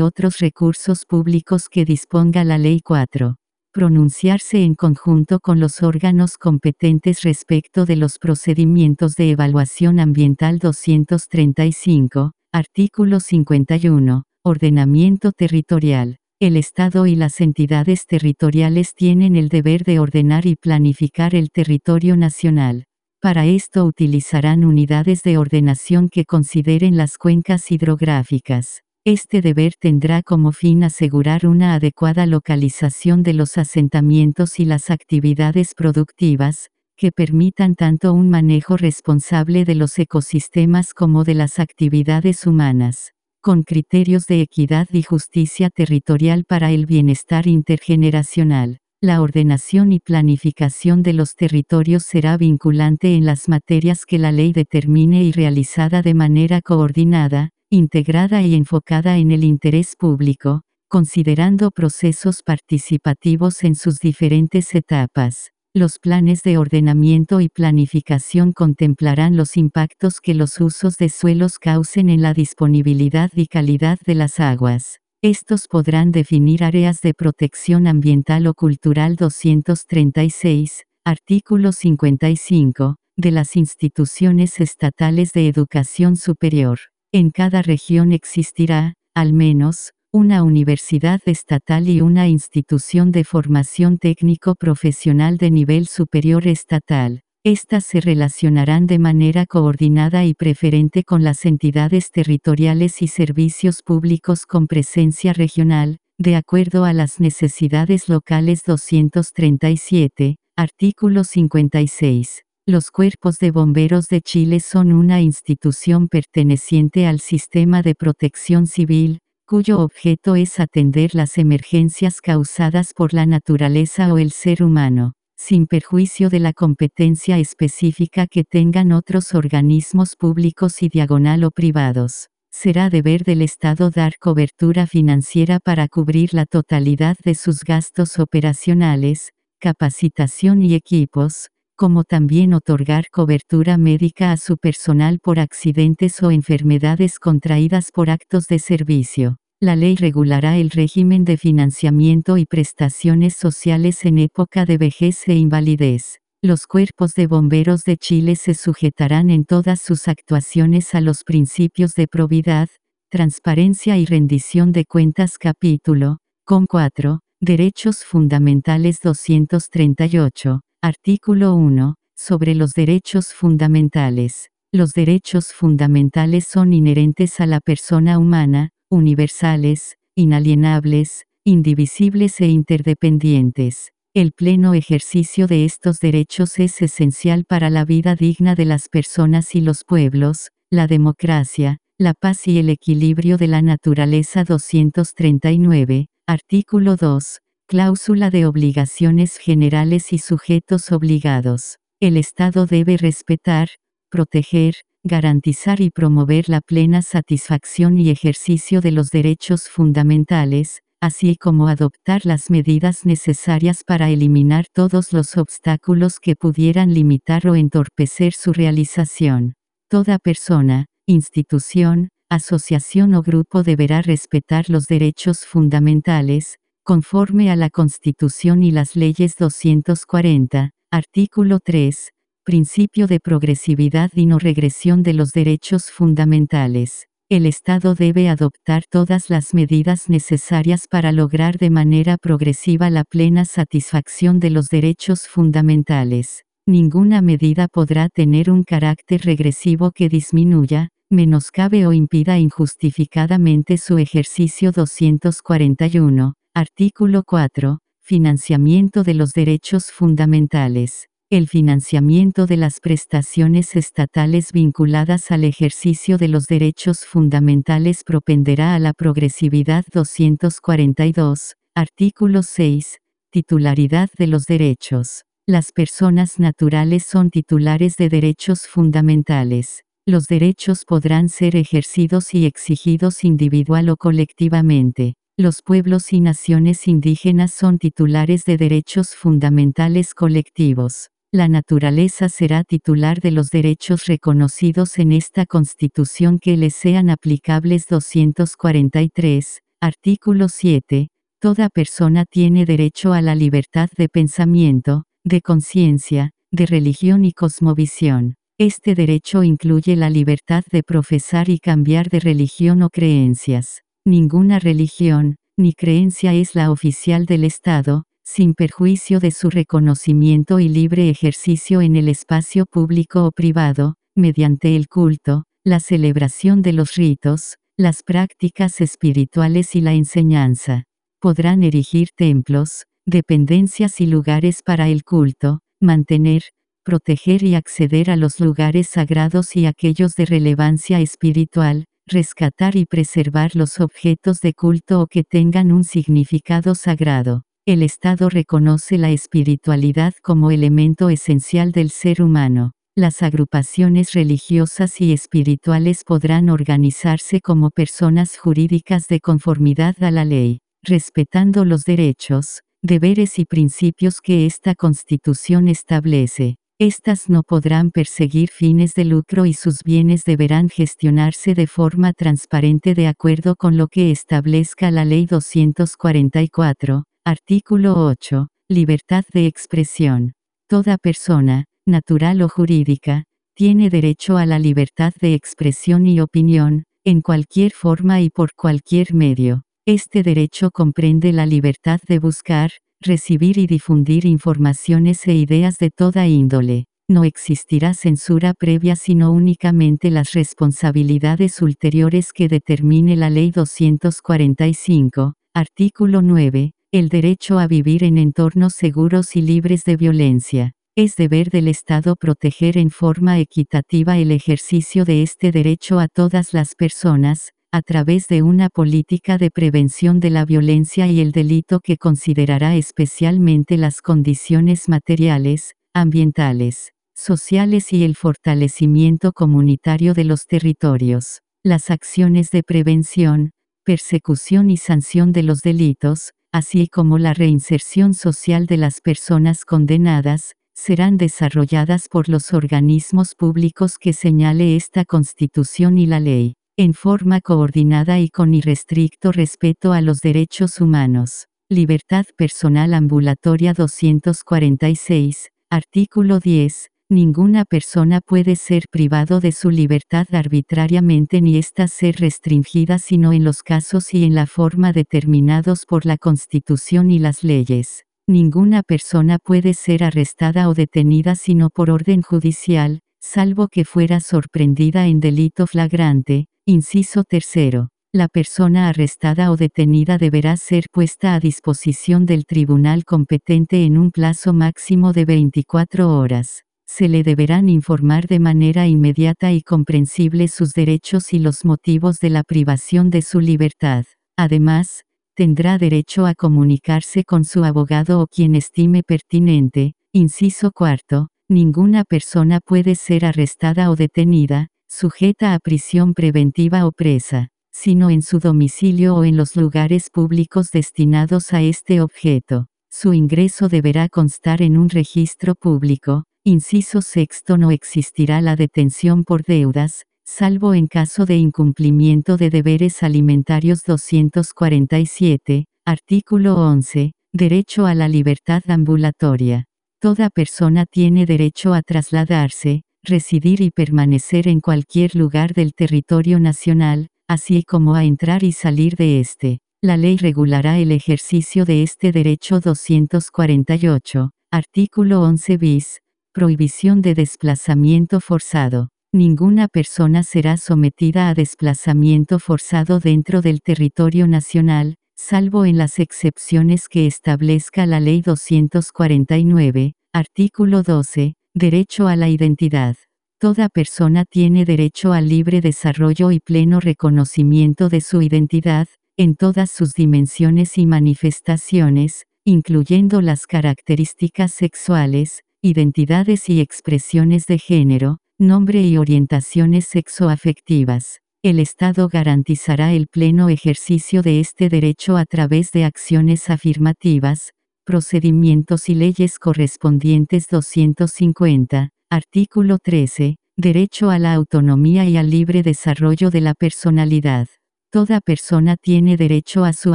otros 0.00 0.38
recursos 0.38 1.04
públicos 1.04 1.68
que 1.68 1.84
disponga 1.84 2.42
la 2.42 2.58
Ley 2.58 2.80
4. 2.80 3.36
Pronunciarse 3.72 4.64
en 4.64 4.74
conjunto 4.74 5.38
con 5.38 5.60
los 5.60 5.84
órganos 5.84 6.38
competentes 6.38 7.22
respecto 7.22 7.86
de 7.86 7.94
los 7.94 8.18
procedimientos 8.18 9.14
de 9.14 9.30
evaluación 9.30 10.00
ambiental 10.00 10.58
235, 10.58 12.32
artículo 12.52 13.20
51, 13.20 14.24
ordenamiento 14.44 15.32
territorial. 15.32 16.16
El 16.40 16.56
Estado 16.56 17.06
y 17.06 17.16
las 17.16 17.40
entidades 17.40 18.06
territoriales 18.06 18.94
tienen 18.94 19.36
el 19.36 19.48
deber 19.48 19.84
de 19.84 19.98
ordenar 19.98 20.46
y 20.46 20.56
planificar 20.56 21.34
el 21.34 21.50
territorio 21.50 22.16
nacional 22.16 22.86
para 23.26 23.44
esto 23.44 23.84
utilizarán 23.84 24.64
unidades 24.64 25.24
de 25.24 25.36
ordenación 25.36 26.08
que 26.08 26.24
consideren 26.24 26.96
las 26.96 27.18
cuencas 27.18 27.72
hidrográficas. 27.72 28.82
Este 29.04 29.42
deber 29.42 29.74
tendrá 29.80 30.22
como 30.22 30.52
fin 30.52 30.84
asegurar 30.84 31.44
una 31.44 31.74
adecuada 31.74 32.26
localización 32.26 33.24
de 33.24 33.32
los 33.32 33.58
asentamientos 33.58 34.60
y 34.60 34.64
las 34.64 34.90
actividades 34.90 35.74
productivas, 35.74 36.70
que 36.96 37.12
permitan 37.12 37.74
tanto 37.74 38.12
un 38.12 38.30
manejo 38.30 38.76
responsable 38.76 39.64
de 39.64 39.74
los 39.74 39.98
ecosistemas 39.98 40.94
como 40.94 41.24
de 41.24 41.34
las 41.34 41.58
actividades 41.58 42.46
humanas, 42.46 43.12
con 43.40 43.62
criterios 43.62 44.26
de 44.26 44.40
equidad 44.40 44.88
y 44.92 45.02
justicia 45.02 45.70
territorial 45.70 46.44
para 46.44 46.70
el 46.72 46.86
bienestar 46.86 47.46
intergeneracional. 47.46 48.78
La 49.02 49.20
ordenación 49.20 49.92
y 49.92 50.00
planificación 50.00 51.02
de 51.02 51.12
los 51.12 51.34
territorios 51.34 52.02
será 52.02 52.38
vinculante 52.38 53.14
en 53.14 53.26
las 53.26 53.48
materias 53.48 54.06
que 54.06 54.18
la 54.18 54.32
ley 54.32 54.52
determine 54.52 55.22
y 55.22 55.32
realizada 55.32 56.00
de 56.00 56.14
manera 56.14 56.62
coordinada, 56.62 57.50
integrada 57.70 58.40
y 58.42 58.54
enfocada 58.54 59.18
en 59.18 59.32
el 59.32 59.44
interés 59.44 59.96
público, 59.96 60.62
considerando 60.88 61.70
procesos 61.72 62.42
participativos 62.42 63.64
en 63.64 63.74
sus 63.74 63.98
diferentes 63.98 64.74
etapas. 64.74 65.52
Los 65.76 65.98
planes 65.98 66.42
de 66.42 66.56
ordenamiento 66.56 67.42
y 67.42 67.50
planificación 67.50 68.54
contemplarán 68.54 69.36
los 69.36 69.58
impactos 69.58 70.22
que 70.22 70.32
los 70.32 70.58
usos 70.58 70.96
de 70.96 71.10
suelos 71.10 71.58
causen 71.58 72.08
en 72.08 72.22
la 72.22 72.32
disponibilidad 72.32 73.30
y 73.34 73.46
calidad 73.46 73.98
de 74.06 74.14
las 74.14 74.40
aguas. 74.40 75.00
Estos 75.20 75.68
podrán 75.68 76.12
definir 76.12 76.64
áreas 76.64 77.02
de 77.02 77.12
protección 77.12 77.86
ambiental 77.86 78.46
o 78.46 78.54
cultural 78.54 79.16
236, 79.16 80.84
artículo 81.04 81.72
55, 81.72 82.96
de 83.18 83.30
las 83.30 83.54
instituciones 83.54 84.60
estatales 84.60 85.34
de 85.34 85.46
educación 85.46 86.16
superior. 86.16 86.78
En 87.12 87.30
cada 87.30 87.60
región 87.60 88.12
existirá, 88.12 88.94
al 89.14 89.34
menos, 89.34 89.92
una 90.16 90.44
universidad 90.44 91.20
estatal 91.26 91.90
y 91.90 92.00
una 92.00 92.26
institución 92.26 93.12
de 93.12 93.22
formación 93.22 93.98
técnico 93.98 94.54
profesional 94.54 95.36
de 95.36 95.50
nivel 95.50 95.86
superior 95.86 96.46
estatal. 96.46 97.20
Estas 97.44 97.84
se 97.84 98.00
relacionarán 98.00 98.86
de 98.86 98.98
manera 98.98 99.44
coordinada 99.44 100.24
y 100.24 100.32
preferente 100.32 101.04
con 101.04 101.22
las 101.22 101.44
entidades 101.44 102.12
territoriales 102.12 103.02
y 103.02 103.08
servicios 103.08 103.82
públicos 103.82 104.46
con 104.46 104.68
presencia 104.68 105.34
regional, 105.34 105.98
de 106.18 106.36
acuerdo 106.36 106.86
a 106.86 106.94
las 106.94 107.20
necesidades 107.20 108.08
locales 108.08 108.62
237, 108.64 110.36
artículo 110.56 111.24
56. 111.24 112.42
Los 112.64 112.90
cuerpos 112.90 113.38
de 113.38 113.50
bomberos 113.50 114.08
de 114.08 114.22
Chile 114.22 114.60
son 114.60 114.92
una 114.92 115.20
institución 115.20 116.08
perteneciente 116.08 117.06
al 117.06 117.20
sistema 117.20 117.82
de 117.82 117.94
protección 117.94 118.66
civil, 118.66 119.18
cuyo 119.46 119.80
objeto 119.80 120.36
es 120.36 120.60
atender 120.60 121.14
las 121.14 121.38
emergencias 121.38 122.20
causadas 122.20 122.92
por 122.92 123.14
la 123.14 123.24
naturaleza 123.24 124.12
o 124.12 124.18
el 124.18 124.32
ser 124.32 124.62
humano 124.62 125.14
sin 125.36 125.66
perjuicio 125.66 126.30
de 126.30 126.40
la 126.40 126.52
competencia 126.52 127.38
específica 127.38 128.26
que 128.26 128.44
tengan 128.44 128.92
otros 128.92 129.34
organismos 129.34 130.16
públicos 130.16 130.82
y 130.82 130.88
diagonal 130.88 131.44
o 131.44 131.50
privados. 131.50 132.28
Será 132.50 132.88
deber 132.88 133.22
del 133.24 133.42
Estado 133.42 133.90
dar 133.90 134.14
cobertura 134.18 134.86
financiera 134.86 135.60
para 135.60 135.88
cubrir 135.88 136.32
la 136.32 136.46
totalidad 136.46 137.16
de 137.22 137.34
sus 137.34 137.64
gastos 137.64 138.18
operacionales, 138.18 139.32
capacitación 139.60 140.62
y 140.62 140.74
equipos, 140.74 141.50
como 141.76 142.04
también 142.04 142.54
otorgar 142.54 143.10
cobertura 143.10 143.76
médica 143.76 144.32
a 144.32 144.36
su 144.36 144.56
personal 144.56 145.20
por 145.20 145.38
accidentes 145.38 146.22
o 146.22 146.30
enfermedades 146.30 147.18
contraídas 147.18 147.92
por 147.92 148.10
actos 148.10 148.48
de 148.48 148.58
servicio. 148.58 149.36
La 149.60 149.76
ley 149.76 149.96
regulará 149.96 150.56
el 150.56 150.70
régimen 150.70 151.24
de 151.24 151.36
financiamiento 151.36 152.36
y 152.36 152.46
prestaciones 152.46 153.36
sociales 153.36 154.04
en 154.04 154.18
época 154.18 154.64
de 154.64 154.78
vejez 154.78 155.28
e 155.28 155.34
invalidez. 155.34 156.18
Los 156.42 156.66
cuerpos 156.66 157.14
de 157.14 157.26
bomberos 157.26 157.84
de 157.84 157.96
Chile 157.96 158.36
se 158.36 158.54
sujetarán 158.54 159.30
en 159.30 159.44
todas 159.44 159.80
sus 159.80 160.08
actuaciones 160.08 160.94
a 160.94 161.00
los 161.00 161.24
principios 161.24 161.94
de 161.94 162.06
probidad, 162.06 162.68
transparencia 163.10 163.96
y 163.96 164.04
rendición 164.04 164.72
de 164.72 164.84
cuentas 164.84 165.38
capítulo, 165.38 166.18
con 166.44 166.66
4, 166.66 167.20
Derechos 167.40 168.04
Fundamentales 168.04 169.00
238, 169.02 170.60
artículo 170.86 171.56
1, 171.56 171.96
sobre 172.16 172.54
los 172.54 172.72
derechos 172.72 173.34
fundamentales. 173.34 174.50
Los 174.72 174.92
derechos 174.92 175.52
fundamentales 175.52 176.46
son 176.46 176.72
inherentes 176.72 177.40
a 177.40 177.46
la 177.46 177.58
persona 177.58 178.20
humana, 178.20 178.70
universales, 178.88 179.96
inalienables, 180.14 181.24
indivisibles 181.44 182.40
e 182.40 182.46
interdependientes. 182.46 183.90
El 184.14 184.30
pleno 184.30 184.74
ejercicio 184.74 185.48
de 185.48 185.64
estos 185.64 185.98
derechos 185.98 186.60
es 186.60 186.80
esencial 186.80 187.46
para 187.46 187.68
la 187.68 187.84
vida 187.84 188.14
digna 188.14 188.54
de 188.54 188.66
las 188.66 188.88
personas 188.88 189.56
y 189.56 189.62
los 189.62 189.82
pueblos, 189.84 190.50
la 190.70 190.86
democracia, 190.86 191.78
la 191.98 192.14
paz 192.14 192.46
y 192.46 192.60
el 192.60 192.68
equilibrio 192.68 193.38
de 193.38 193.48
la 193.48 193.60
naturaleza 193.60 194.44
239, 194.44 196.06
artículo 196.28 196.94
2, 196.94 197.40
cláusula 197.66 198.30
de 198.30 198.46
obligaciones 198.46 199.38
generales 199.38 200.12
y 200.12 200.18
sujetos 200.18 200.92
obligados. 200.92 201.78
El 202.00 202.16
Estado 202.16 202.66
debe 202.66 202.96
respetar, 202.96 203.68
proteger, 204.08 204.76
garantizar 205.02 205.80
y 205.80 205.90
promover 205.90 206.48
la 206.48 206.60
plena 206.60 207.02
satisfacción 207.02 207.98
y 207.98 208.10
ejercicio 208.10 208.80
de 208.80 208.92
los 208.92 209.10
derechos 209.10 209.68
fundamentales, 209.68 210.80
así 211.00 211.36
como 211.36 211.68
adoptar 211.68 212.24
las 212.24 212.50
medidas 212.50 213.04
necesarias 213.04 213.82
para 213.84 214.10
eliminar 214.10 214.66
todos 214.72 215.12
los 215.12 215.36
obstáculos 215.36 216.20
que 216.20 216.36
pudieran 216.36 216.94
limitar 216.94 217.48
o 217.48 217.56
entorpecer 217.56 218.32
su 218.32 218.52
realización. 218.52 219.54
Toda 219.90 220.18
persona, 220.18 220.86
institución, 221.06 222.08
asociación 222.30 223.14
o 223.14 223.22
grupo 223.22 223.62
deberá 223.62 224.02
respetar 224.02 224.68
los 224.68 224.86
derechos 224.86 225.46
fundamentales, 225.46 226.56
conforme 226.86 227.50
a 227.50 227.56
la 227.56 227.68
Constitución 227.68 228.62
y 228.62 228.70
las 228.70 228.94
leyes 228.94 229.34
240, 229.36 230.70
artículo 230.92 231.58
3, 231.58 232.12
principio 232.44 233.08
de 233.08 233.18
progresividad 233.18 234.12
y 234.14 234.26
no 234.26 234.38
regresión 234.38 235.02
de 235.02 235.12
los 235.12 235.32
derechos 235.32 235.90
fundamentales. 235.90 237.08
El 237.28 237.46
Estado 237.46 237.96
debe 237.96 238.28
adoptar 238.28 238.84
todas 238.88 239.30
las 239.30 239.52
medidas 239.52 240.08
necesarias 240.08 240.86
para 240.88 241.10
lograr 241.10 241.58
de 241.58 241.70
manera 241.70 242.18
progresiva 242.18 242.88
la 242.88 243.02
plena 243.02 243.46
satisfacción 243.46 244.38
de 244.38 244.50
los 244.50 244.68
derechos 244.68 245.26
fundamentales. 245.26 246.44
Ninguna 246.68 247.20
medida 247.20 247.66
podrá 247.66 248.08
tener 248.08 248.48
un 248.48 248.62
carácter 248.62 249.22
regresivo 249.22 249.90
que 249.90 250.08
disminuya, 250.08 250.90
menoscabe 251.10 251.84
o 251.88 251.92
impida 251.92 252.38
injustificadamente 252.38 253.76
su 253.76 253.98
ejercicio 253.98 254.70
241, 254.70 256.35
artículo 256.56 257.22
4, 257.22 257.80
financiamiento 258.00 259.02
de 259.02 259.12
los 259.12 259.34
derechos 259.34 259.92
fundamentales. 259.92 261.10
El 261.28 261.48
financiamiento 261.48 262.46
de 262.46 262.56
las 262.56 262.80
prestaciones 262.80 263.76
estatales 263.76 264.52
vinculadas 264.52 265.30
al 265.30 265.44
ejercicio 265.44 266.16
de 266.16 266.28
los 266.28 266.46
derechos 266.46 267.04
fundamentales 267.04 268.04
propenderá 268.04 268.74
a 268.74 268.78
la 268.78 268.94
progresividad 268.94 269.84
242, 269.92 271.56
artículo 271.74 272.42
6, 272.42 273.00
titularidad 273.30 274.08
de 274.16 274.26
los 274.26 274.46
derechos. 274.46 275.24
Las 275.46 275.72
personas 275.72 276.38
naturales 276.38 277.04
son 277.04 277.28
titulares 277.28 277.98
de 277.98 278.08
derechos 278.08 278.66
fundamentales. 278.66 279.82
Los 280.06 280.26
derechos 280.26 280.86
podrán 280.86 281.28
ser 281.28 281.54
ejercidos 281.54 282.32
y 282.32 282.46
exigidos 282.46 283.24
individual 283.24 283.90
o 283.90 283.98
colectivamente. 283.98 285.16
Los 285.36 285.62
pueblos 285.62 286.12
y 286.12 286.20
naciones 286.20 286.88
indígenas 286.88 287.52
son 287.52 287.78
titulares 287.78 288.44
de 288.44 288.56
derechos 288.56 289.14
fundamentales 289.14 290.14
colectivos 290.14 291.10
la 291.36 291.48
naturaleza 291.48 292.30
será 292.30 292.64
titular 292.64 293.20
de 293.20 293.30
los 293.30 293.50
derechos 293.50 294.06
reconocidos 294.06 294.98
en 294.98 295.12
esta 295.12 295.44
Constitución 295.44 296.38
que 296.38 296.56
les 296.56 296.74
sean 296.74 297.10
aplicables 297.10 297.86
243, 297.88 299.60
artículo 299.80 300.48
7, 300.48 301.08
toda 301.38 301.68
persona 301.68 302.24
tiene 302.24 302.64
derecho 302.64 303.12
a 303.12 303.20
la 303.20 303.34
libertad 303.34 303.90
de 303.96 304.08
pensamiento, 304.08 305.04
de 305.24 305.42
conciencia, 305.42 306.30
de 306.50 306.64
religión 306.64 307.24
y 307.24 307.32
cosmovisión. 307.32 308.36
Este 308.58 308.94
derecho 308.94 309.42
incluye 309.42 309.94
la 309.96 310.08
libertad 310.08 310.64
de 310.70 310.82
profesar 310.82 311.50
y 311.50 311.58
cambiar 311.58 312.08
de 312.08 312.20
religión 312.20 312.82
o 312.82 312.88
creencias. 312.88 313.82
Ninguna 314.06 314.60
religión, 314.60 315.34
ni 315.58 315.72
creencia 315.72 316.32
es 316.32 316.54
la 316.54 316.70
oficial 316.70 317.26
del 317.26 317.42
Estado, 317.42 318.04
sin 318.24 318.54
perjuicio 318.54 319.18
de 319.18 319.32
su 319.32 319.50
reconocimiento 319.50 320.60
y 320.60 320.68
libre 320.68 321.10
ejercicio 321.10 321.80
en 321.80 321.96
el 321.96 322.08
espacio 322.08 322.66
público 322.66 323.24
o 323.24 323.32
privado, 323.32 323.96
mediante 324.14 324.76
el 324.76 324.86
culto, 324.86 325.42
la 325.64 325.80
celebración 325.80 326.62
de 326.62 326.72
los 326.72 326.94
ritos, 326.94 327.56
las 327.76 328.04
prácticas 328.04 328.80
espirituales 328.80 329.74
y 329.74 329.80
la 329.80 329.94
enseñanza. 329.94 330.84
Podrán 331.20 331.64
erigir 331.64 332.10
templos, 332.14 332.84
dependencias 333.06 334.00
y 334.00 334.06
lugares 334.06 334.62
para 334.64 334.88
el 334.88 335.02
culto, 335.02 335.62
mantener, 335.80 336.44
proteger 336.84 337.42
y 337.42 337.56
acceder 337.56 338.12
a 338.12 338.16
los 338.16 338.38
lugares 338.38 338.88
sagrados 338.88 339.56
y 339.56 339.66
aquellos 339.66 340.14
de 340.14 340.26
relevancia 340.26 341.00
espiritual, 341.00 341.86
rescatar 342.06 342.76
y 342.76 342.86
preservar 342.86 343.56
los 343.56 343.80
objetos 343.80 344.40
de 344.40 344.54
culto 344.54 345.00
o 345.00 345.06
que 345.06 345.24
tengan 345.24 345.72
un 345.72 345.84
significado 345.84 346.74
sagrado. 346.74 347.42
El 347.66 347.82
Estado 347.82 348.28
reconoce 348.28 348.96
la 348.96 349.10
espiritualidad 349.10 350.14
como 350.22 350.50
elemento 350.50 351.10
esencial 351.10 351.72
del 351.72 351.90
ser 351.90 352.22
humano. 352.22 352.72
Las 352.94 353.22
agrupaciones 353.22 354.12
religiosas 354.12 355.00
y 355.00 355.12
espirituales 355.12 356.04
podrán 356.04 356.48
organizarse 356.48 357.40
como 357.40 357.70
personas 357.70 358.38
jurídicas 358.38 359.08
de 359.08 359.20
conformidad 359.20 360.02
a 360.02 360.10
la 360.10 360.24
ley, 360.24 360.60
respetando 360.82 361.64
los 361.64 361.84
derechos, 361.84 362.60
deberes 362.82 363.38
y 363.38 363.44
principios 363.44 364.20
que 364.20 364.46
esta 364.46 364.74
Constitución 364.74 365.68
establece. 365.68 366.56
Estas 366.78 367.30
no 367.30 367.42
podrán 367.42 367.90
perseguir 367.90 368.50
fines 368.50 368.94
de 368.94 369.06
lucro 369.06 369.46
y 369.46 369.54
sus 369.54 369.82
bienes 369.82 370.24
deberán 370.24 370.68
gestionarse 370.68 371.54
de 371.54 371.66
forma 371.66 372.12
transparente 372.12 372.94
de 372.94 373.06
acuerdo 373.06 373.56
con 373.56 373.78
lo 373.78 373.88
que 373.88 374.10
establezca 374.10 374.90
la 374.90 375.06
Ley 375.06 375.24
244, 375.24 377.04
Artículo 377.24 377.94
8. 378.04 378.48
Libertad 378.68 379.24
de 379.32 379.46
expresión. 379.46 380.34
Toda 380.68 380.98
persona, 380.98 381.64
natural 381.86 382.42
o 382.42 382.48
jurídica, 382.50 383.24
tiene 383.54 383.88
derecho 383.88 384.36
a 384.36 384.44
la 384.44 384.58
libertad 384.58 385.14
de 385.18 385.32
expresión 385.32 386.06
y 386.06 386.20
opinión, 386.20 386.84
en 387.06 387.22
cualquier 387.22 387.72
forma 387.72 388.20
y 388.20 388.28
por 388.28 388.52
cualquier 388.54 389.14
medio. 389.14 389.62
Este 389.86 390.22
derecho 390.22 390.70
comprende 390.70 391.32
la 391.32 391.46
libertad 391.46 392.00
de 392.06 392.18
buscar, 392.18 392.72
recibir 393.00 393.58
y 393.58 393.66
difundir 393.66 394.24
informaciones 394.24 395.26
e 395.26 395.34
ideas 395.34 395.78
de 395.78 395.90
toda 395.90 396.26
índole. 396.26 396.86
No 397.08 397.22
existirá 397.22 397.94
censura 397.94 398.52
previa 398.52 398.96
sino 398.96 399.30
únicamente 399.30 400.10
las 400.10 400.32
responsabilidades 400.32 401.62
ulteriores 401.62 402.32
que 402.32 402.48
determine 402.48 403.14
la 403.14 403.30
Ley 403.30 403.52
245, 403.52 405.34
artículo 405.54 406.20
9, 406.20 406.72
el 406.92 407.08
derecho 407.08 407.58
a 407.58 407.68
vivir 407.68 408.02
en 408.02 408.18
entornos 408.18 408.74
seguros 408.74 409.36
y 409.36 409.42
libres 409.42 409.84
de 409.84 409.96
violencia. 409.96 410.72
Es 410.96 411.14
deber 411.14 411.50
del 411.50 411.68
Estado 411.68 412.16
proteger 412.16 412.78
en 412.78 412.90
forma 412.90 413.38
equitativa 413.38 414.16
el 414.16 414.32
ejercicio 414.32 415.04
de 415.04 415.22
este 415.22 415.52
derecho 415.52 416.00
a 416.00 416.08
todas 416.08 416.54
las 416.54 416.74
personas, 416.74 417.52
a 417.76 417.82
través 417.82 418.26
de 418.26 418.42
una 418.42 418.70
política 418.70 419.36
de 419.36 419.50
prevención 419.50 420.18
de 420.18 420.30
la 420.30 420.46
violencia 420.46 421.08
y 421.08 421.20
el 421.20 421.30
delito 421.30 421.80
que 421.80 421.98
considerará 421.98 422.74
especialmente 422.74 423.76
las 423.76 424.00
condiciones 424.00 424.88
materiales, 424.88 425.74
ambientales, 425.92 426.92
sociales 427.14 427.92
y 427.92 428.04
el 428.04 428.16
fortalecimiento 428.16 429.34
comunitario 429.34 430.14
de 430.14 430.24
los 430.24 430.46
territorios. 430.46 431.42
Las 431.62 431.90
acciones 431.90 432.50
de 432.50 432.62
prevención, 432.62 433.50
persecución 433.84 434.70
y 434.70 434.78
sanción 434.78 435.32
de 435.32 435.42
los 435.42 435.60
delitos, 435.60 436.30
así 436.52 436.88
como 436.88 437.18
la 437.18 437.34
reinserción 437.34 438.14
social 438.14 438.64
de 438.64 438.78
las 438.78 439.02
personas 439.02 439.66
condenadas, 439.66 440.54
serán 440.74 441.18
desarrolladas 441.18 442.08
por 442.08 442.30
los 442.30 442.54
organismos 442.54 443.34
públicos 443.34 443.98
que 443.98 444.14
señale 444.14 444.76
esta 444.76 445.04
Constitución 445.04 445.98
y 445.98 446.06
la 446.06 446.20
ley, 446.20 446.54
en 446.78 446.92
forma 446.92 447.40
coordinada 447.40 448.20
y 448.20 448.28
con 448.28 448.52
irrestricto 448.52 449.32
respeto 449.32 449.92
a 449.92 450.02
los 450.02 450.20
derechos 450.20 450.80
humanos. 450.80 451.46
Libertad 451.70 452.26
Personal 452.36 452.92
Ambulatoria 452.92 453.72
246, 453.72 455.48
artículo 455.70 456.38
10, 456.38 456.90
Ninguna 457.08 457.64
persona 457.64 458.20
puede 458.20 458.56
ser 458.56 458.84
privado 458.90 459.38
de 459.38 459.52
su 459.52 459.70
libertad 459.70 460.26
arbitrariamente 460.32 461.40
ni 461.40 461.56
ésta 461.56 461.86
ser 461.86 462.16
restringida 462.16 462.98
sino 462.98 463.32
en 463.32 463.44
los 463.44 463.62
casos 463.62 464.12
y 464.12 464.24
en 464.24 464.34
la 464.34 464.46
forma 464.46 464.92
determinados 464.92 465.86
por 465.86 466.04
la 466.04 466.18
Constitución 466.18 467.12
y 467.12 467.20
las 467.20 467.44
leyes. 467.44 468.04
Ninguna 468.26 468.82
persona 468.82 469.38
puede 469.38 469.72
ser 469.72 470.02
arrestada 470.02 470.68
o 470.68 470.74
detenida 470.74 471.36
sino 471.36 471.70
por 471.70 471.90
orden 471.90 472.22
judicial, 472.22 473.02
salvo 473.26 473.68
que 473.68 473.84
fuera 473.84 474.20
sorprendida 474.20 475.06
en 475.06 475.20
delito 475.20 475.66
flagrante. 475.66 476.46
Inciso 476.64 477.24
tercero. 477.24 477.88
La 478.12 478.28
persona 478.28 478.88
arrestada 478.88 479.50
o 479.50 479.56
detenida 479.56 480.16
deberá 480.16 480.56
ser 480.56 480.84
puesta 480.90 481.34
a 481.34 481.40
disposición 481.40 482.24
del 482.24 482.46
tribunal 482.46 483.04
competente 483.04 483.84
en 483.84 483.98
un 483.98 484.10
plazo 484.10 484.52
máximo 484.52 485.12
de 485.12 485.24
24 485.24 486.16
horas. 486.16 486.62
se 486.88 487.08
le 487.08 487.24
deberán 487.24 487.68
informar 487.68 488.28
de 488.28 488.38
manera 488.38 488.86
inmediata 488.86 489.52
y 489.52 489.60
comprensible 489.60 490.46
sus 490.46 490.72
derechos 490.72 491.32
y 491.32 491.40
los 491.40 491.64
motivos 491.64 492.20
de 492.20 492.30
la 492.30 492.44
privación 492.44 493.10
de 493.10 493.22
su 493.22 493.40
libertad. 493.40 494.04
Además, 494.38 495.02
tendrá 495.34 495.78
derecho 495.78 496.26
a 496.26 496.36
comunicarse 496.36 497.24
con 497.24 497.44
su 497.44 497.64
abogado 497.64 498.20
o 498.20 498.28
quien 498.28 498.54
estime 498.54 499.02
pertinente. 499.02 499.94
Inciso 500.12 500.70
cuarto, 500.70 501.28
ninguna 501.48 502.04
persona 502.04 502.60
puede 502.60 502.94
ser 502.94 503.24
arrestada 503.24 503.90
o 503.90 503.96
detenida, 503.96 504.68
sujeta 504.88 505.54
a 505.54 505.58
prisión 505.58 506.14
preventiva 506.14 506.86
o 506.86 506.92
presa, 506.92 507.48
sino 507.72 508.10
en 508.10 508.22
su 508.22 508.38
domicilio 508.38 509.16
o 509.16 509.24
en 509.24 509.36
los 509.36 509.56
lugares 509.56 510.10
públicos 510.10 510.70
destinados 510.70 511.52
a 511.52 511.62
este 511.62 512.00
objeto. 512.00 512.66
Su 512.90 513.12
ingreso 513.12 513.68
deberá 513.68 514.08
constar 514.08 514.62
en 514.62 514.78
un 514.78 514.88
registro 514.88 515.54
público, 515.54 516.24
Inciso 516.48 517.02
sexto 517.02 517.58
no 517.58 517.72
existirá 517.72 518.40
la 518.40 518.54
detención 518.54 519.24
por 519.24 519.42
deudas, 519.42 520.04
salvo 520.24 520.74
en 520.74 520.86
caso 520.86 521.26
de 521.26 521.36
incumplimiento 521.38 522.36
de 522.36 522.50
deberes 522.50 523.02
alimentarios 523.02 523.82
247, 523.82 525.64
artículo 525.84 526.54
11, 526.54 527.14
derecho 527.32 527.86
a 527.86 527.96
la 527.96 528.06
libertad 528.06 528.62
ambulatoria. 528.68 529.64
Toda 530.06 530.30
persona 530.30 530.86
tiene 530.86 531.26
derecho 531.26 531.74
a 531.74 531.82
trasladarse, 531.82 532.82
residir 533.02 533.60
y 533.60 533.72
permanecer 533.72 534.46
en 534.46 534.60
cualquier 534.60 535.16
lugar 535.16 535.52
del 535.52 535.74
territorio 535.74 536.38
nacional, 536.38 537.08
así 537.26 537.64
como 537.64 537.96
a 537.96 538.04
entrar 538.04 538.44
y 538.44 538.52
salir 538.52 538.94
de 538.94 539.18
este. 539.18 539.58
La 539.82 539.96
ley 539.96 540.16
regulará 540.16 540.78
el 540.78 540.92
ejercicio 540.92 541.64
de 541.64 541.82
este 541.82 542.12
derecho 542.12 542.60
248, 542.60 544.30
artículo 544.52 545.22
11 545.22 545.56
bis, 545.56 546.02
Prohibición 546.32 547.02
de 547.02 547.14
desplazamiento 547.16 548.20
forzado. 548.20 548.90
Ninguna 549.12 549.66
persona 549.66 550.22
será 550.22 550.56
sometida 550.56 551.28
a 551.28 551.34
desplazamiento 551.34 552.38
forzado 552.38 553.00
dentro 553.00 553.42
del 553.42 553.60
territorio 553.60 554.28
nacional, 554.28 554.98
salvo 555.16 555.64
en 555.64 555.78
las 555.78 555.98
excepciones 555.98 556.88
que 556.88 557.06
establezca 557.06 557.86
la 557.86 558.00
Ley 558.00 558.20
249, 558.20 559.94
artículo 560.12 560.82
12, 560.82 561.34
derecho 561.54 562.06
a 562.06 562.16
la 562.16 562.28
identidad. 562.28 562.96
Toda 563.38 563.68
persona 563.68 564.24
tiene 564.24 564.64
derecho 564.64 565.12
al 565.12 565.28
libre 565.28 565.60
desarrollo 565.60 566.30
y 566.30 566.40
pleno 566.40 566.80
reconocimiento 566.80 567.88
de 567.88 568.00
su 568.00 568.22
identidad, 568.22 568.88
en 569.16 569.34
todas 569.34 569.70
sus 569.70 569.94
dimensiones 569.94 570.78
y 570.78 570.86
manifestaciones, 570.86 572.26
incluyendo 572.44 573.20
las 573.20 573.46
características 573.46 574.52
sexuales, 574.52 575.42
identidades 575.62 576.48
y 576.48 576.60
expresiones 576.60 577.46
de 577.46 577.58
género, 577.58 578.18
nombre 578.38 578.82
y 578.82 578.98
orientaciones 578.98 579.86
sexoafectivas. 579.86 581.20
El 581.42 581.60
Estado 581.60 582.08
garantizará 582.08 582.92
el 582.92 583.06
pleno 583.06 583.48
ejercicio 583.48 584.22
de 584.22 584.40
este 584.40 584.68
derecho 584.68 585.16
a 585.16 585.24
través 585.26 585.70
de 585.70 585.84
acciones 585.84 586.50
afirmativas, 586.50 587.52
procedimientos 587.84 588.88
y 588.88 588.94
leyes 588.94 589.38
correspondientes 589.38 590.48
250, 590.48 591.90
artículo 592.10 592.78
13, 592.82 593.36
derecho 593.56 594.10
a 594.10 594.18
la 594.18 594.34
autonomía 594.34 595.04
y 595.04 595.16
al 595.16 595.30
libre 595.30 595.62
desarrollo 595.62 596.30
de 596.30 596.40
la 596.40 596.54
personalidad. 596.54 597.48
Toda 597.92 598.20
persona 598.20 598.76
tiene 598.76 599.16
derecho 599.16 599.64
a 599.64 599.72
su 599.72 599.94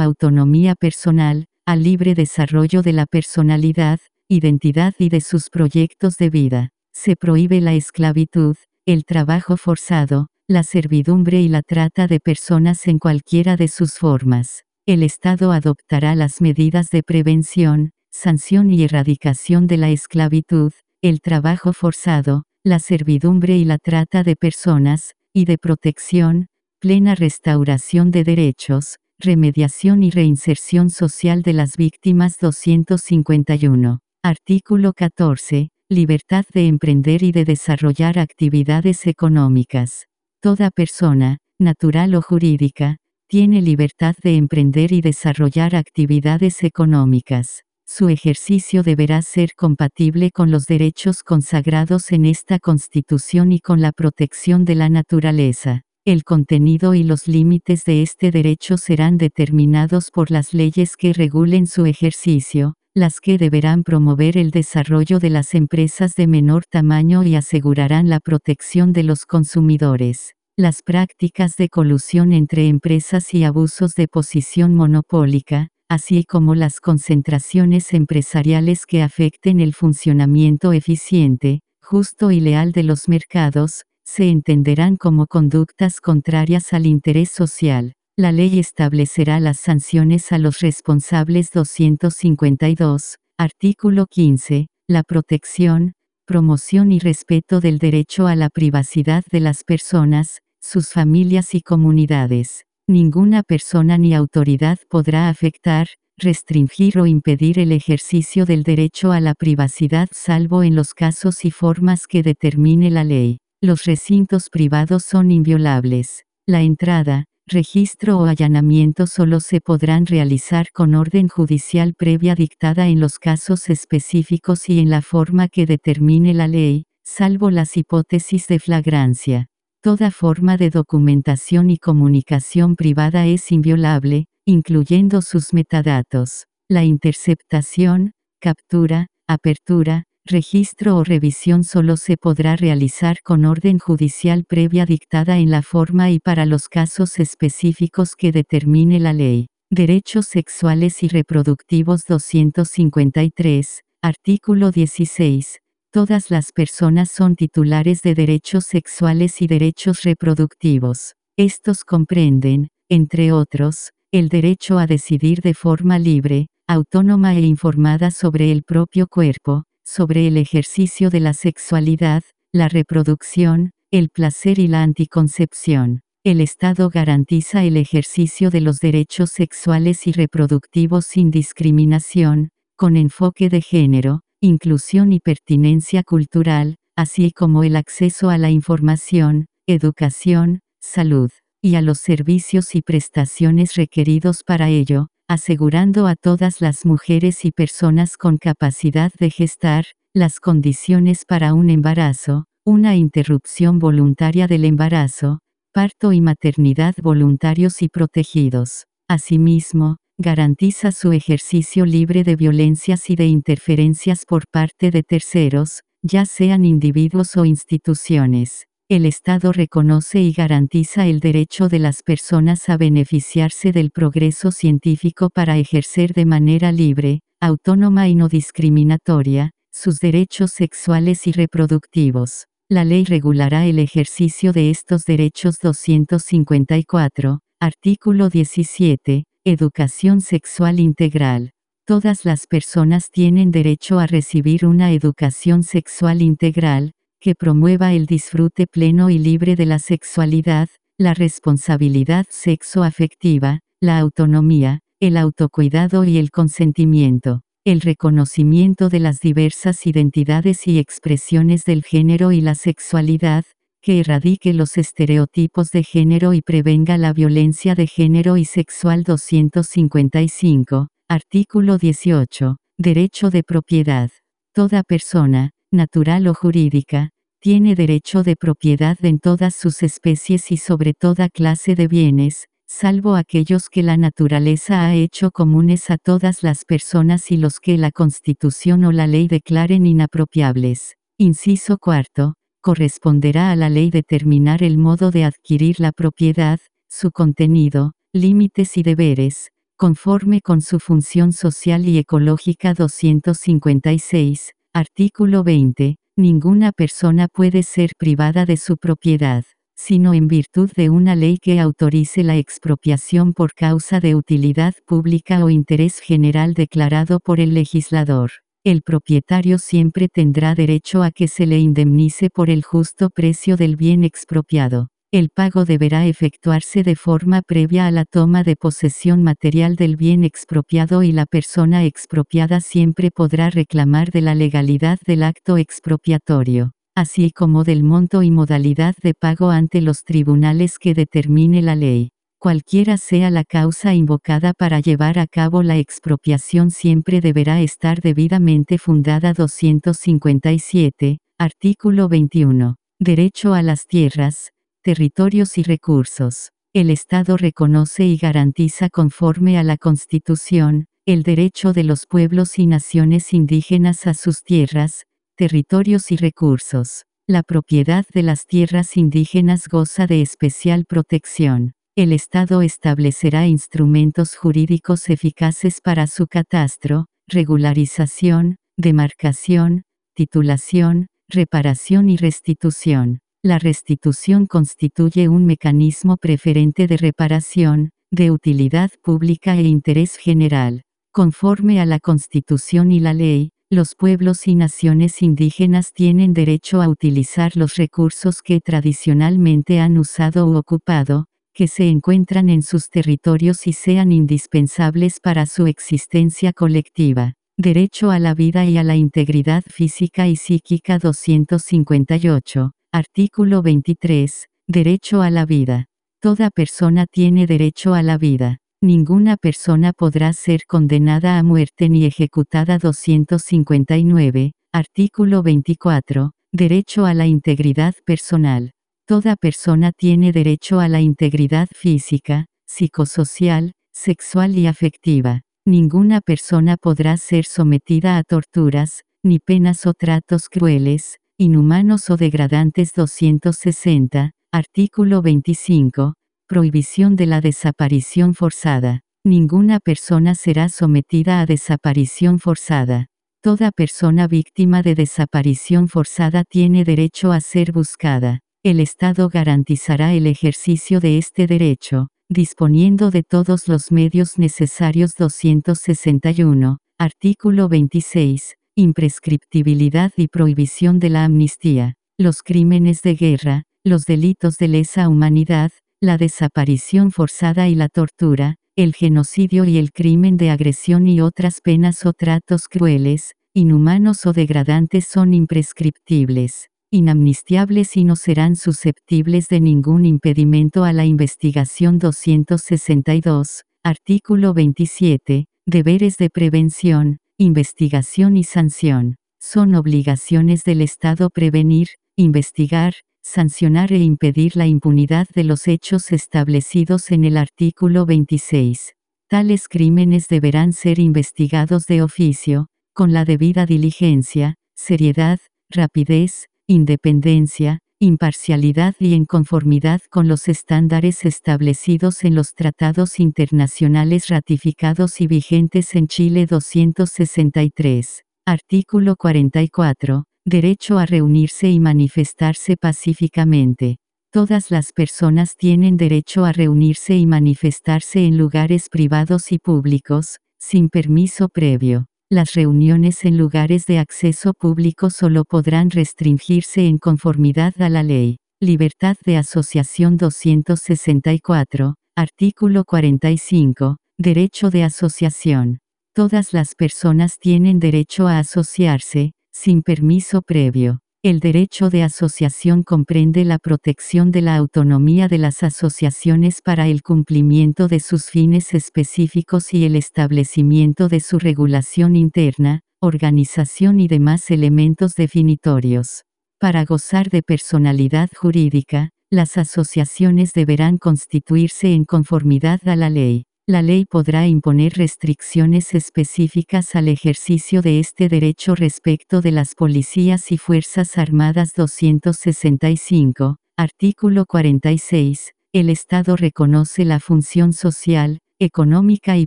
autonomía 0.00 0.74
personal, 0.74 1.46
al 1.66 1.82
libre 1.82 2.14
desarrollo 2.14 2.82
de 2.82 2.92
la 2.94 3.06
personalidad, 3.06 4.00
identidad 4.28 4.94
y 4.98 5.10
de 5.10 5.20
sus 5.20 5.50
proyectos 5.50 6.16
de 6.16 6.30
vida. 6.30 6.70
Se 6.94 7.14
prohíbe 7.14 7.60
la 7.60 7.74
esclavitud, 7.74 8.56
el 8.86 9.04
trabajo 9.04 9.56
forzado, 9.56 10.28
la 10.48 10.62
servidumbre 10.62 11.40
y 11.40 11.48
la 11.48 11.62
trata 11.62 12.06
de 12.06 12.20
personas 12.20 12.86
en 12.86 12.98
cualquiera 12.98 13.56
de 13.56 13.68
sus 13.68 13.94
formas. 13.94 14.64
El 14.86 15.02
Estado 15.02 15.52
adoptará 15.52 16.14
las 16.14 16.40
medidas 16.40 16.90
de 16.90 17.02
prevención, 17.02 17.92
sanción 18.10 18.70
y 18.70 18.82
erradicación 18.82 19.66
de 19.66 19.76
la 19.76 19.90
esclavitud, 19.90 20.72
el 21.00 21.20
trabajo 21.20 21.72
forzado, 21.72 22.44
la 22.64 22.78
servidumbre 22.78 23.56
y 23.56 23.64
la 23.64 23.78
trata 23.78 24.22
de 24.22 24.36
personas, 24.36 25.14
y 25.32 25.44
de 25.44 25.58
protección, 25.58 26.48
plena 26.80 27.14
restauración 27.14 28.10
de 28.10 28.24
derechos, 28.24 28.96
remediación 29.18 30.02
y 30.02 30.10
reinserción 30.10 30.90
social 30.90 31.42
de 31.42 31.52
las 31.52 31.76
víctimas 31.76 32.38
251. 32.38 34.00
Artículo 34.22 34.92
14. 34.92 35.70
Libertad 35.88 36.44
de 36.52 36.66
emprender 36.66 37.22
y 37.22 37.32
de 37.32 37.44
desarrollar 37.44 38.18
actividades 38.18 39.06
económicas. 39.06 40.06
Toda 40.42 40.72
persona, 40.72 41.38
natural 41.60 42.16
o 42.16 42.20
jurídica, 42.20 42.96
tiene 43.28 43.62
libertad 43.62 44.16
de 44.24 44.34
emprender 44.34 44.90
y 44.90 45.00
desarrollar 45.00 45.76
actividades 45.76 46.64
económicas. 46.64 47.62
Su 47.86 48.08
ejercicio 48.08 48.82
deberá 48.82 49.22
ser 49.22 49.54
compatible 49.54 50.32
con 50.32 50.50
los 50.50 50.66
derechos 50.66 51.22
consagrados 51.22 52.10
en 52.10 52.24
esta 52.24 52.58
Constitución 52.58 53.52
y 53.52 53.60
con 53.60 53.80
la 53.80 53.92
protección 53.92 54.64
de 54.64 54.74
la 54.74 54.88
naturaleza. 54.88 55.82
El 56.04 56.24
contenido 56.24 56.94
y 56.94 57.04
los 57.04 57.28
límites 57.28 57.84
de 57.84 58.02
este 58.02 58.32
derecho 58.32 58.78
serán 58.78 59.18
determinados 59.18 60.10
por 60.10 60.32
las 60.32 60.54
leyes 60.54 60.96
que 60.96 61.12
regulen 61.12 61.68
su 61.68 61.86
ejercicio, 61.86 62.74
las 62.94 63.20
que 63.20 63.38
deberán 63.38 63.84
promover 63.84 64.36
el 64.36 64.50
desarrollo 64.50 65.18
de 65.18 65.30
las 65.30 65.54
empresas 65.54 66.14
de 66.14 66.26
menor 66.26 66.64
tamaño 66.66 67.22
y 67.22 67.36
asegurarán 67.36 68.08
la 68.08 68.20
protección 68.20 68.92
de 68.92 69.02
los 69.02 69.24
consumidores. 69.24 70.34
Las 70.56 70.82
prácticas 70.82 71.56
de 71.56 71.70
colusión 71.70 72.34
entre 72.34 72.68
empresas 72.68 73.32
y 73.32 73.44
abusos 73.44 73.94
de 73.94 74.08
posición 74.08 74.74
monopólica, 74.74 75.68
así 75.88 76.24
como 76.24 76.54
las 76.54 76.80
concentraciones 76.80 77.94
empresariales 77.94 78.84
que 78.84 79.02
afecten 79.02 79.60
el 79.60 79.72
funcionamiento 79.72 80.74
eficiente, 80.74 81.60
justo 81.82 82.30
y 82.30 82.40
leal 82.40 82.72
de 82.72 82.82
los 82.82 83.08
mercados, 83.08 83.84
se 84.04 84.28
entenderán 84.28 84.96
como 84.96 85.26
conductas 85.26 86.00
contrarias 86.00 86.74
al 86.74 86.86
interés 86.86 87.30
social. 87.30 87.94
La 88.18 88.30
ley 88.30 88.58
establecerá 88.58 89.40
las 89.40 89.58
sanciones 89.58 90.32
a 90.32 90.38
los 90.38 90.60
responsables 90.60 91.50
252, 91.50 93.16
artículo 93.38 94.06
15, 94.06 94.66
la 94.86 95.02
protección, 95.02 95.94
promoción 96.26 96.92
y 96.92 96.98
respeto 96.98 97.60
del 97.60 97.78
derecho 97.78 98.26
a 98.26 98.36
la 98.36 98.50
privacidad 98.50 99.24
de 99.32 99.40
las 99.40 99.64
personas, 99.64 100.40
sus 100.60 100.90
familias 100.90 101.54
y 101.54 101.62
comunidades. 101.62 102.66
Ninguna 102.86 103.42
persona 103.42 103.96
ni 103.96 104.14
autoridad 104.14 104.78
podrá 104.90 105.30
afectar, 105.30 105.88
restringir 106.18 106.98
o 106.98 107.06
impedir 107.06 107.58
el 107.58 107.72
ejercicio 107.72 108.44
del 108.44 108.62
derecho 108.62 109.12
a 109.12 109.20
la 109.20 109.32
privacidad 109.34 110.08
salvo 110.12 110.62
en 110.62 110.74
los 110.74 110.92
casos 110.92 111.46
y 111.46 111.50
formas 111.50 112.06
que 112.06 112.22
determine 112.22 112.90
la 112.90 113.04
ley. 113.04 113.38
Los 113.62 113.84
recintos 113.84 114.50
privados 114.50 115.02
son 115.02 115.30
inviolables. 115.30 116.24
La 116.46 116.60
entrada, 116.60 117.24
registro 117.46 118.18
o 118.18 118.24
allanamiento 118.26 119.06
solo 119.06 119.40
se 119.40 119.60
podrán 119.60 120.06
realizar 120.06 120.70
con 120.72 120.94
orden 120.94 121.28
judicial 121.28 121.94
previa 121.94 122.34
dictada 122.34 122.88
en 122.88 123.00
los 123.00 123.18
casos 123.18 123.68
específicos 123.68 124.68
y 124.68 124.78
en 124.78 124.90
la 124.90 125.02
forma 125.02 125.48
que 125.48 125.66
determine 125.66 126.34
la 126.34 126.48
ley, 126.48 126.86
salvo 127.04 127.50
las 127.50 127.76
hipótesis 127.76 128.46
de 128.48 128.58
flagrancia. 128.58 129.48
Toda 129.82 130.10
forma 130.12 130.56
de 130.56 130.70
documentación 130.70 131.70
y 131.70 131.78
comunicación 131.78 132.76
privada 132.76 133.26
es 133.26 133.50
inviolable, 133.50 134.26
incluyendo 134.46 135.22
sus 135.22 135.52
metadatos. 135.52 136.46
La 136.68 136.84
interceptación, 136.84 138.12
captura, 138.40 139.08
apertura, 139.26 140.04
registro 140.24 140.96
o 140.96 141.04
revisión 141.04 141.64
solo 141.64 141.96
se 141.96 142.16
podrá 142.16 142.56
realizar 142.56 143.22
con 143.22 143.44
orden 143.44 143.78
judicial 143.78 144.44
previa 144.44 144.86
dictada 144.86 145.38
en 145.38 145.50
la 145.50 145.62
forma 145.62 146.10
y 146.10 146.20
para 146.20 146.46
los 146.46 146.68
casos 146.68 147.18
específicos 147.18 148.16
que 148.16 148.32
determine 148.32 149.00
la 149.00 149.12
ley. 149.12 149.46
Derechos 149.70 150.26
sexuales 150.26 151.02
y 151.02 151.08
reproductivos 151.08 152.04
253, 152.06 153.80
artículo 154.02 154.70
16. 154.70 155.58
Todas 155.90 156.30
las 156.30 156.52
personas 156.52 157.10
son 157.10 157.36
titulares 157.36 158.02
de 158.02 158.14
derechos 158.14 158.64
sexuales 158.64 159.42
y 159.42 159.46
derechos 159.46 160.02
reproductivos. 160.02 161.14
Estos 161.36 161.84
comprenden, 161.84 162.68
entre 162.90 163.32
otros, 163.32 163.90
el 164.12 164.28
derecho 164.28 164.78
a 164.78 164.86
decidir 164.86 165.40
de 165.40 165.54
forma 165.54 165.98
libre, 165.98 166.48
autónoma 166.68 167.34
e 167.34 167.40
informada 167.40 168.10
sobre 168.10 168.52
el 168.52 168.62
propio 168.62 169.06
cuerpo, 169.06 169.64
sobre 169.84 170.26
el 170.26 170.36
ejercicio 170.36 171.10
de 171.10 171.20
la 171.20 171.34
sexualidad, 171.34 172.22
la 172.52 172.68
reproducción, 172.68 173.70
el 173.90 174.08
placer 174.08 174.58
y 174.58 174.68
la 174.68 174.82
anticoncepción. 174.82 176.00
El 176.24 176.40
Estado 176.40 176.88
garantiza 176.88 177.64
el 177.64 177.76
ejercicio 177.76 178.50
de 178.50 178.60
los 178.60 178.78
derechos 178.78 179.30
sexuales 179.30 180.06
y 180.06 180.12
reproductivos 180.12 181.04
sin 181.06 181.30
discriminación, 181.30 182.50
con 182.76 182.96
enfoque 182.96 183.48
de 183.48 183.60
género, 183.60 184.20
inclusión 184.40 185.12
y 185.12 185.20
pertinencia 185.20 186.02
cultural, 186.02 186.76
así 186.96 187.32
como 187.32 187.64
el 187.64 187.76
acceso 187.76 188.30
a 188.30 188.38
la 188.38 188.50
información, 188.50 189.46
educación, 189.66 190.60
salud, 190.80 191.30
y 191.62 191.76
a 191.76 191.82
los 191.82 191.98
servicios 191.98 192.74
y 192.74 192.82
prestaciones 192.82 193.76
requeridos 193.76 194.42
para 194.44 194.68
ello, 194.68 195.08
asegurando 195.32 196.06
a 196.06 196.14
todas 196.14 196.60
las 196.60 196.84
mujeres 196.84 197.46
y 197.46 197.52
personas 197.52 198.18
con 198.18 198.36
capacidad 198.36 199.10
de 199.18 199.30
gestar, 199.30 199.86
las 200.12 200.40
condiciones 200.40 201.24
para 201.24 201.54
un 201.54 201.70
embarazo, 201.70 202.44
una 202.66 202.96
interrupción 202.96 203.78
voluntaria 203.78 204.46
del 204.46 204.66
embarazo, 204.66 205.38
parto 205.72 206.12
y 206.12 206.20
maternidad 206.20 206.94
voluntarios 207.02 207.80
y 207.80 207.88
protegidos. 207.88 208.84
Asimismo, 209.08 209.96
garantiza 210.18 210.92
su 210.92 211.12
ejercicio 211.12 211.86
libre 211.86 212.24
de 212.24 212.36
violencias 212.36 213.08
y 213.08 213.16
de 213.16 213.26
interferencias 213.26 214.26
por 214.26 214.44
parte 214.50 214.90
de 214.90 215.02
terceros, 215.02 215.80
ya 216.02 216.26
sean 216.26 216.66
individuos 216.66 217.38
o 217.38 217.46
instituciones. 217.46 218.66
El 218.92 219.06
Estado 219.06 219.52
reconoce 219.52 220.20
y 220.20 220.32
garantiza 220.32 221.06
el 221.06 221.20
derecho 221.20 221.70
de 221.70 221.78
las 221.78 222.02
personas 222.02 222.68
a 222.68 222.76
beneficiarse 222.76 223.72
del 223.72 223.90
progreso 223.90 224.50
científico 224.50 225.30
para 225.30 225.56
ejercer 225.56 226.12
de 226.12 226.26
manera 226.26 226.72
libre, 226.72 227.20
autónoma 227.40 228.08
y 228.08 228.14
no 228.14 228.28
discriminatoria, 228.28 229.52
sus 229.72 229.98
derechos 229.98 230.50
sexuales 230.50 231.26
y 231.26 231.32
reproductivos. 231.32 232.48
La 232.68 232.84
ley 232.84 233.06
regulará 233.06 233.64
el 233.64 233.78
ejercicio 233.78 234.52
de 234.52 234.68
estos 234.68 235.06
derechos 235.06 235.56
254, 235.62 237.40
artículo 237.60 238.28
17, 238.28 239.24
Educación 239.46 240.20
sexual 240.20 240.80
integral. 240.80 241.52
Todas 241.86 242.26
las 242.26 242.46
personas 242.46 243.08
tienen 243.10 243.52
derecho 243.52 243.98
a 243.98 244.06
recibir 244.06 244.66
una 244.66 244.92
educación 244.92 245.62
sexual 245.62 246.20
integral, 246.20 246.92
que 247.22 247.34
promueva 247.34 247.94
el 247.94 248.04
disfrute 248.04 248.66
pleno 248.66 249.08
y 249.08 249.18
libre 249.18 249.56
de 249.56 249.64
la 249.64 249.78
sexualidad, 249.78 250.68
la 250.98 251.14
responsabilidad 251.14 252.26
sexoafectiva, 252.28 253.60
la 253.80 253.98
autonomía, 253.98 254.80
el 255.00 255.16
autocuidado 255.16 256.04
y 256.04 256.18
el 256.18 256.30
consentimiento 256.30 257.42
el 257.64 257.80
reconocimiento 257.80 258.88
de 258.88 258.98
las 258.98 259.20
diversas 259.20 259.86
identidades 259.86 260.66
y 260.66 260.80
expresiones 260.80 261.64
del 261.64 261.84
género 261.84 262.32
y 262.32 262.40
la 262.40 262.56
sexualidad, 262.56 263.44
que 263.80 264.00
erradique 264.00 264.52
los 264.52 264.76
estereotipos 264.76 265.70
de 265.70 265.84
género 265.84 266.34
y 266.34 266.42
prevenga 266.42 266.98
la 266.98 267.12
violencia 267.12 267.76
de 267.76 267.86
género 267.86 268.36
y 268.36 268.46
sexual 268.46 269.04
255, 269.04 270.88
artículo 271.08 271.78
18, 271.78 272.56
derecho 272.78 273.30
de 273.30 273.44
propiedad. 273.44 274.10
Toda 274.52 274.82
persona, 274.82 275.50
natural 275.72 276.26
o 276.26 276.34
jurídica, 276.34 277.10
tiene 277.40 277.74
derecho 277.74 278.22
de 278.22 278.36
propiedad 278.36 278.96
en 279.04 279.18
todas 279.18 279.54
sus 279.54 279.82
especies 279.82 280.50
y 280.50 280.56
sobre 280.56 280.94
toda 280.94 281.28
clase 281.28 281.74
de 281.74 281.88
bienes, 281.88 282.46
salvo 282.68 283.16
aquellos 283.16 283.68
que 283.68 283.82
la 283.82 283.96
naturaleza 283.96 284.84
ha 284.84 284.94
hecho 284.94 285.30
comunes 285.30 285.90
a 285.90 285.98
todas 285.98 286.42
las 286.42 286.64
personas 286.64 287.30
y 287.30 287.36
los 287.36 287.60
que 287.60 287.76
la 287.78 287.90
Constitución 287.90 288.84
o 288.84 288.92
la 288.92 289.06
ley 289.06 289.28
declaren 289.28 289.86
inapropiables. 289.86 290.94
Inciso 291.18 291.78
cuarto, 291.78 292.34
corresponderá 292.60 293.50
a 293.50 293.56
la 293.56 293.68
ley 293.68 293.90
determinar 293.90 294.62
el 294.62 294.78
modo 294.78 295.10
de 295.10 295.24
adquirir 295.24 295.80
la 295.80 295.92
propiedad, 295.92 296.60
su 296.88 297.10
contenido, 297.10 297.92
límites 298.12 298.76
y 298.76 298.82
deberes, 298.82 299.50
conforme 299.76 300.40
con 300.40 300.62
su 300.62 300.78
función 300.78 301.32
social 301.32 301.88
y 301.88 301.98
ecológica 301.98 302.72
256, 302.72 304.52
artículo 304.74 305.44
20, 305.44 305.96
ninguna 306.16 306.72
persona 306.72 307.28
puede 307.28 307.62
ser 307.62 307.90
privada 307.98 308.46
de 308.46 308.56
su 308.56 308.76
propiedad 308.76 309.44
sino 309.84 310.14
en 310.14 310.28
virtud 310.28 310.70
de 310.76 310.90
una 310.90 311.16
ley 311.16 311.38
que 311.38 311.58
autorice 311.58 312.22
la 312.22 312.36
expropiación 312.36 313.32
por 313.32 313.52
causa 313.52 313.98
de 313.98 314.14
utilidad 314.14 314.74
pública 314.86 315.44
o 315.44 315.50
interés 315.50 315.98
general 315.98 316.54
declarado 316.54 317.18
por 317.18 317.40
el 317.40 317.52
legislador. 317.52 318.30
El 318.62 318.82
propietario 318.82 319.58
siempre 319.58 320.08
tendrá 320.08 320.54
derecho 320.54 321.02
a 321.02 321.10
que 321.10 321.26
se 321.26 321.46
le 321.46 321.58
indemnice 321.58 322.30
por 322.30 322.48
el 322.48 322.62
justo 322.62 323.10
precio 323.10 323.56
del 323.56 323.74
bien 323.74 324.04
expropiado. 324.04 324.91
El 325.12 325.28
pago 325.28 325.64
deberá 325.64 326.06
efectuarse 326.06 326.82
de 326.82 326.96
forma 326.96 327.42
previa 327.42 327.86
a 327.86 327.90
la 327.90 328.04
toma 328.04 328.42
de 328.42 328.56
posesión 328.56 329.22
material 329.22 329.76
del 329.76 329.96
bien 329.96 330.24
expropiado 330.24 331.02
y 331.02 331.12
la 331.12 331.26
persona 331.26 331.84
expropiada 331.84 332.60
siempre 332.60 333.10
podrá 333.10 333.50
reclamar 333.50 334.10
de 334.10 334.22
la 334.22 334.34
legalidad 334.34 334.98
del 335.06 335.22
acto 335.22 335.58
expropiatorio 335.58 336.72
así 336.94 337.30
como 337.30 337.64
del 337.64 337.82
monto 337.84 338.22
y 338.22 338.30
modalidad 338.30 338.94
de 339.02 339.14
pago 339.14 339.50
ante 339.50 339.80
los 339.80 340.04
tribunales 340.04 340.78
que 340.78 340.94
determine 340.94 341.62
la 341.62 341.74
ley. 341.74 342.10
Cualquiera 342.38 342.96
sea 342.96 343.30
la 343.30 343.44
causa 343.44 343.94
invocada 343.94 344.52
para 344.52 344.80
llevar 344.80 345.18
a 345.18 345.26
cabo 345.26 345.62
la 345.62 345.76
expropiación 345.76 346.70
siempre 346.70 347.20
deberá 347.20 347.60
estar 347.60 348.00
debidamente 348.00 348.78
fundada 348.78 349.32
257, 349.32 351.18
artículo 351.38 352.08
21. 352.08 352.76
Derecho 352.98 353.54
a 353.54 353.62
las 353.62 353.86
tierras, 353.86 354.52
territorios 354.82 355.58
y 355.58 355.62
recursos. 355.62 356.50
El 356.74 356.90
Estado 356.90 357.36
reconoce 357.36 358.04
y 358.04 358.16
garantiza 358.16 358.90
conforme 358.90 359.56
a 359.56 359.62
la 359.62 359.76
Constitución, 359.76 360.86
el 361.06 361.22
derecho 361.22 361.72
de 361.72 361.84
los 361.84 362.06
pueblos 362.06 362.58
y 362.58 362.66
naciones 362.66 363.32
indígenas 363.32 364.06
a 364.06 364.14
sus 364.14 364.42
tierras, 364.42 365.04
territorios 365.36 366.10
y 366.10 366.16
recursos. 366.16 367.04
La 367.28 367.42
propiedad 367.42 368.04
de 368.12 368.22
las 368.22 368.46
tierras 368.46 368.96
indígenas 368.96 369.68
goza 369.68 370.06
de 370.06 370.22
especial 370.22 370.84
protección. 370.84 371.74
El 371.94 372.12
Estado 372.12 372.62
establecerá 372.62 373.46
instrumentos 373.46 374.34
jurídicos 374.34 375.08
eficaces 375.08 375.80
para 375.80 376.06
su 376.08 376.26
catastro, 376.26 377.06
regularización, 377.28 378.56
demarcación, 378.76 379.82
titulación, 380.14 381.06
reparación 381.28 382.08
y 382.08 382.16
restitución. 382.16 383.20
La 383.44 383.58
restitución 383.58 384.46
constituye 384.46 385.28
un 385.28 385.46
mecanismo 385.46 386.16
preferente 386.16 386.86
de 386.86 386.96
reparación, 386.96 387.90
de 388.12 388.30
utilidad 388.30 388.92
pública 389.02 389.56
e 389.56 389.62
interés 389.62 390.14
general. 390.16 390.82
Conforme 391.12 391.80
a 391.80 391.84
la 391.84 391.98
Constitución 391.98 392.92
y 392.92 393.00
la 393.00 393.14
ley, 393.14 393.50
los 393.68 393.96
pueblos 393.96 394.46
y 394.46 394.54
naciones 394.54 395.22
indígenas 395.22 395.92
tienen 395.92 396.34
derecho 396.34 396.82
a 396.82 396.88
utilizar 396.88 397.56
los 397.56 397.74
recursos 397.74 398.42
que 398.42 398.60
tradicionalmente 398.60 399.80
han 399.80 399.98
usado 399.98 400.46
u 400.46 400.56
ocupado, 400.56 401.26
que 401.52 401.66
se 401.66 401.88
encuentran 401.88 402.48
en 402.48 402.62
sus 402.62 402.90
territorios 402.90 403.66
y 403.66 403.72
sean 403.72 404.12
indispensables 404.12 405.18
para 405.18 405.46
su 405.46 405.66
existencia 405.66 406.52
colectiva. 406.52 407.34
Derecho 407.56 408.12
a 408.12 408.20
la 408.20 408.34
vida 408.34 408.66
y 408.66 408.78
a 408.78 408.84
la 408.84 408.94
integridad 408.94 409.64
física 409.66 410.28
y 410.28 410.36
psíquica 410.36 411.00
258, 411.00 412.72
artículo 412.94 413.62
23, 413.62 414.48
Derecho 414.68 415.22
a 415.22 415.30
la 415.30 415.46
vida. 415.46 415.86
Toda 416.20 416.50
persona 416.50 417.06
tiene 417.06 417.46
derecho 417.46 417.94
a 417.94 418.02
la 418.02 418.18
vida. 418.18 418.58
Ninguna 418.82 419.38
persona 419.38 419.94
podrá 419.94 420.34
ser 420.34 420.66
condenada 420.66 421.38
a 421.38 421.42
muerte 421.42 421.88
ni 421.88 422.04
ejecutada 422.04 422.76
259, 422.78 424.52
artículo 424.74 425.42
24, 425.42 426.32
derecho 426.52 427.06
a 427.06 427.14
la 427.14 427.26
integridad 427.26 427.94
personal. 428.04 428.72
Toda 429.06 429.36
persona 429.36 429.92
tiene 429.92 430.30
derecho 430.30 430.78
a 430.78 430.88
la 430.88 431.00
integridad 431.00 431.68
física, 431.74 432.44
psicosocial, 432.68 433.72
sexual 433.94 434.58
y 434.58 434.66
afectiva. 434.66 435.40
Ninguna 435.64 436.20
persona 436.20 436.76
podrá 436.76 437.16
ser 437.16 437.46
sometida 437.46 438.18
a 438.18 438.22
torturas, 438.22 439.04
ni 439.24 439.38
penas 439.38 439.86
o 439.86 439.94
tratos 439.94 440.48
crueles, 440.50 441.20
inhumanos 441.38 442.10
o 442.10 442.16
degradantes 442.16 442.92
260, 442.92 444.32
artículo 444.52 445.22
25, 445.22 446.14
Prohibición 446.46 447.16
de 447.16 447.26
la 447.26 447.40
desaparición 447.40 448.34
forzada. 448.34 449.00
Ninguna 449.24 449.80
persona 449.80 450.34
será 450.34 450.68
sometida 450.68 451.40
a 451.40 451.46
desaparición 451.46 452.38
forzada. 452.38 453.06
Toda 453.42 453.72
persona 453.72 454.28
víctima 454.28 454.82
de 454.82 454.94
desaparición 454.94 455.88
forzada 455.88 456.44
tiene 456.44 456.84
derecho 456.84 457.32
a 457.32 457.40
ser 457.40 457.72
buscada. 457.72 458.40
El 458.62 458.80
Estado 458.80 459.28
garantizará 459.28 460.12
el 460.12 460.26
ejercicio 460.26 461.00
de 461.00 461.18
este 461.18 461.46
derecho, 461.46 462.08
disponiendo 462.28 463.10
de 463.10 463.22
todos 463.22 463.66
los 463.66 463.90
medios 463.90 464.38
necesarios 464.38 465.14
261, 465.16 466.78
artículo 466.98 467.68
26, 467.68 468.56
imprescriptibilidad 468.76 470.12
y 470.16 470.28
prohibición 470.28 470.98
de 470.98 471.10
la 471.10 471.24
amnistía, 471.24 471.94
los 472.18 472.42
crímenes 472.42 473.02
de 473.02 473.14
guerra, 473.14 473.62
los 473.84 474.04
delitos 474.04 474.56
de 474.56 474.68
lesa 474.68 475.08
humanidad, 475.08 475.72
la 476.00 476.16
desaparición 476.16 477.10
forzada 477.10 477.68
y 477.68 477.74
la 477.74 477.88
tortura, 477.88 478.56
el 478.76 478.94
genocidio 478.94 479.64
y 479.64 479.76
el 479.76 479.92
crimen 479.92 480.38
de 480.38 480.50
agresión 480.50 481.06
y 481.06 481.20
otras 481.20 481.60
penas 481.60 482.06
o 482.06 482.14
tratos 482.14 482.68
crueles, 482.68 483.32
inhumanos 483.54 484.24
o 484.24 484.32
degradantes 484.32 485.06
son 485.06 485.34
imprescriptibles. 485.34 486.68
inamnistiables 486.94 487.96
y 487.96 488.04
no 488.04 488.16
serán 488.16 488.54
susceptibles 488.54 489.48
de 489.48 489.60
ningún 489.60 490.04
impedimento 490.04 490.84
a 490.84 490.92
la 490.92 491.06
investigación 491.06 491.98
262, 491.98 493.62
artículo 493.82 494.52
27, 494.52 495.46
deberes 495.66 496.18
de 496.18 496.28
prevención, 496.28 497.16
investigación 497.38 498.36
y 498.36 498.44
sanción. 498.44 499.16
Son 499.40 499.74
obligaciones 499.74 500.64
del 500.64 500.80
Estado 500.80 501.30
prevenir, 501.30 501.88
investigar, 502.16 502.94
sancionar 503.22 503.92
e 503.92 503.98
impedir 503.98 504.56
la 504.56 504.66
impunidad 504.66 505.28
de 505.34 505.44
los 505.44 505.68
hechos 505.68 506.12
establecidos 506.12 507.10
en 507.10 507.24
el 507.24 507.36
artículo 507.36 508.06
26. 508.06 508.92
Tales 509.28 509.68
crímenes 509.68 510.28
deberán 510.28 510.72
ser 510.72 510.98
investigados 510.98 511.86
de 511.86 512.02
oficio, 512.02 512.66
con 512.92 513.12
la 513.12 513.24
debida 513.24 513.64
diligencia, 513.64 514.56
seriedad, 514.76 515.38
rapidez, 515.70 516.46
independencia, 516.66 517.78
imparcialidad 518.02 518.96
y 518.98 519.14
en 519.14 519.26
conformidad 519.26 520.00
con 520.10 520.26
los 520.26 520.48
estándares 520.48 521.24
establecidos 521.24 522.24
en 522.24 522.34
los 522.34 522.54
tratados 522.54 523.20
internacionales 523.20 524.26
ratificados 524.28 525.20
y 525.20 525.28
vigentes 525.28 525.94
en 525.94 526.08
Chile 526.08 526.46
263. 526.46 528.24
Artículo 528.44 529.14
44. 529.14 530.24
Derecho 530.44 530.98
a 530.98 531.06
reunirse 531.06 531.70
y 531.70 531.78
manifestarse 531.78 532.76
pacíficamente. 532.76 533.98
Todas 534.32 534.72
las 534.72 534.92
personas 534.92 535.54
tienen 535.54 535.96
derecho 535.96 536.44
a 536.44 536.52
reunirse 536.52 537.16
y 537.16 537.26
manifestarse 537.26 538.26
en 538.26 538.36
lugares 538.36 538.88
privados 538.88 539.52
y 539.52 539.60
públicos, 539.60 540.38
sin 540.58 540.88
permiso 540.88 541.48
previo. 541.48 542.06
Las 542.32 542.54
reuniones 542.54 543.26
en 543.26 543.36
lugares 543.36 543.84
de 543.84 543.98
acceso 543.98 544.54
público 544.54 545.10
solo 545.10 545.44
podrán 545.44 545.90
restringirse 545.90 546.86
en 546.86 546.96
conformidad 546.96 547.74
a 547.78 547.90
la 547.90 548.02
ley. 548.02 548.38
Libertad 548.58 549.18
de 549.26 549.36
Asociación 549.36 550.16
264, 550.16 551.94
artículo 552.16 552.86
45, 552.86 553.98
Derecho 554.16 554.70
de 554.70 554.82
Asociación. 554.82 555.80
Todas 556.14 556.54
las 556.54 556.74
personas 556.74 557.36
tienen 557.38 557.78
derecho 557.78 558.26
a 558.28 558.38
asociarse, 558.38 559.32
sin 559.52 559.82
permiso 559.82 560.40
previo. 560.40 561.00
El 561.24 561.38
derecho 561.38 561.88
de 561.88 562.02
asociación 562.02 562.82
comprende 562.82 563.44
la 563.44 563.60
protección 563.60 564.32
de 564.32 564.40
la 564.42 564.56
autonomía 564.56 565.28
de 565.28 565.38
las 565.38 565.62
asociaciones 565.62 566.60
para 566.62 566.88
el 566.88 567.04
cumplimiento 567.04 567.86
de 567.86 568.00
sus 568.00 568.24
fines 568.24 568.74
específicos 568.74 569.72
y 569.72 569.84
el 569.84 569.94
establecimiento 569.94 571.08
de 571.08 571.20
su 571.20 571.38
regulación 571.38 572.16
interna, 572.16 572.80
organización 573.00 574.00
y 574.00 574.08
demás 574.08 574.50
elementos 574.50 575.14
definitorios. 575.14 576.24
Para 576.58 576.84
gozar 576.84 577.30
de 577.30 577.44
personalidad 577.44 578.28
jurídica, 578.36 579.10
las 579.30 579.58
asociaciones 579.58 580.52
deberán 580.54 580.98
constituirse 580.98 581.94
en 581.94 582.04
conformidad 582.04 582.80
a 582.88 582.96
la 582.96 583.10
ley. 583.10 583.44
La 583.72 583.80
ley 583.80 584.04
podrá 584.04 584.46
imponer 584.46 584.92
restricciones 584.98 585.94
específicas 585.94 586.94
al 586.94 587.08
ejercicio 587.08 587.80
de 587.80 588.00
este 588.00 588.28
derecho 588.28 588.74
respecto 588.74 589.40
de 589.40 589.50
las 589.50 589.74
policías 589.74 590.52
y 590.52 590.58
Fuerzas 590.58 591.16
Armadas 591.16 591.72
265, 591.74 593.56
artículo 593.78 594.44
46. 594.44 595.54
El 595.72 595.88
Estado 595.88 596.36
reconoce 596.36 597.06
la 597.06 597.18
función 597.18 597.72
social, 597.72 598.40
económica 598.58 599.38
y 599.38 599.46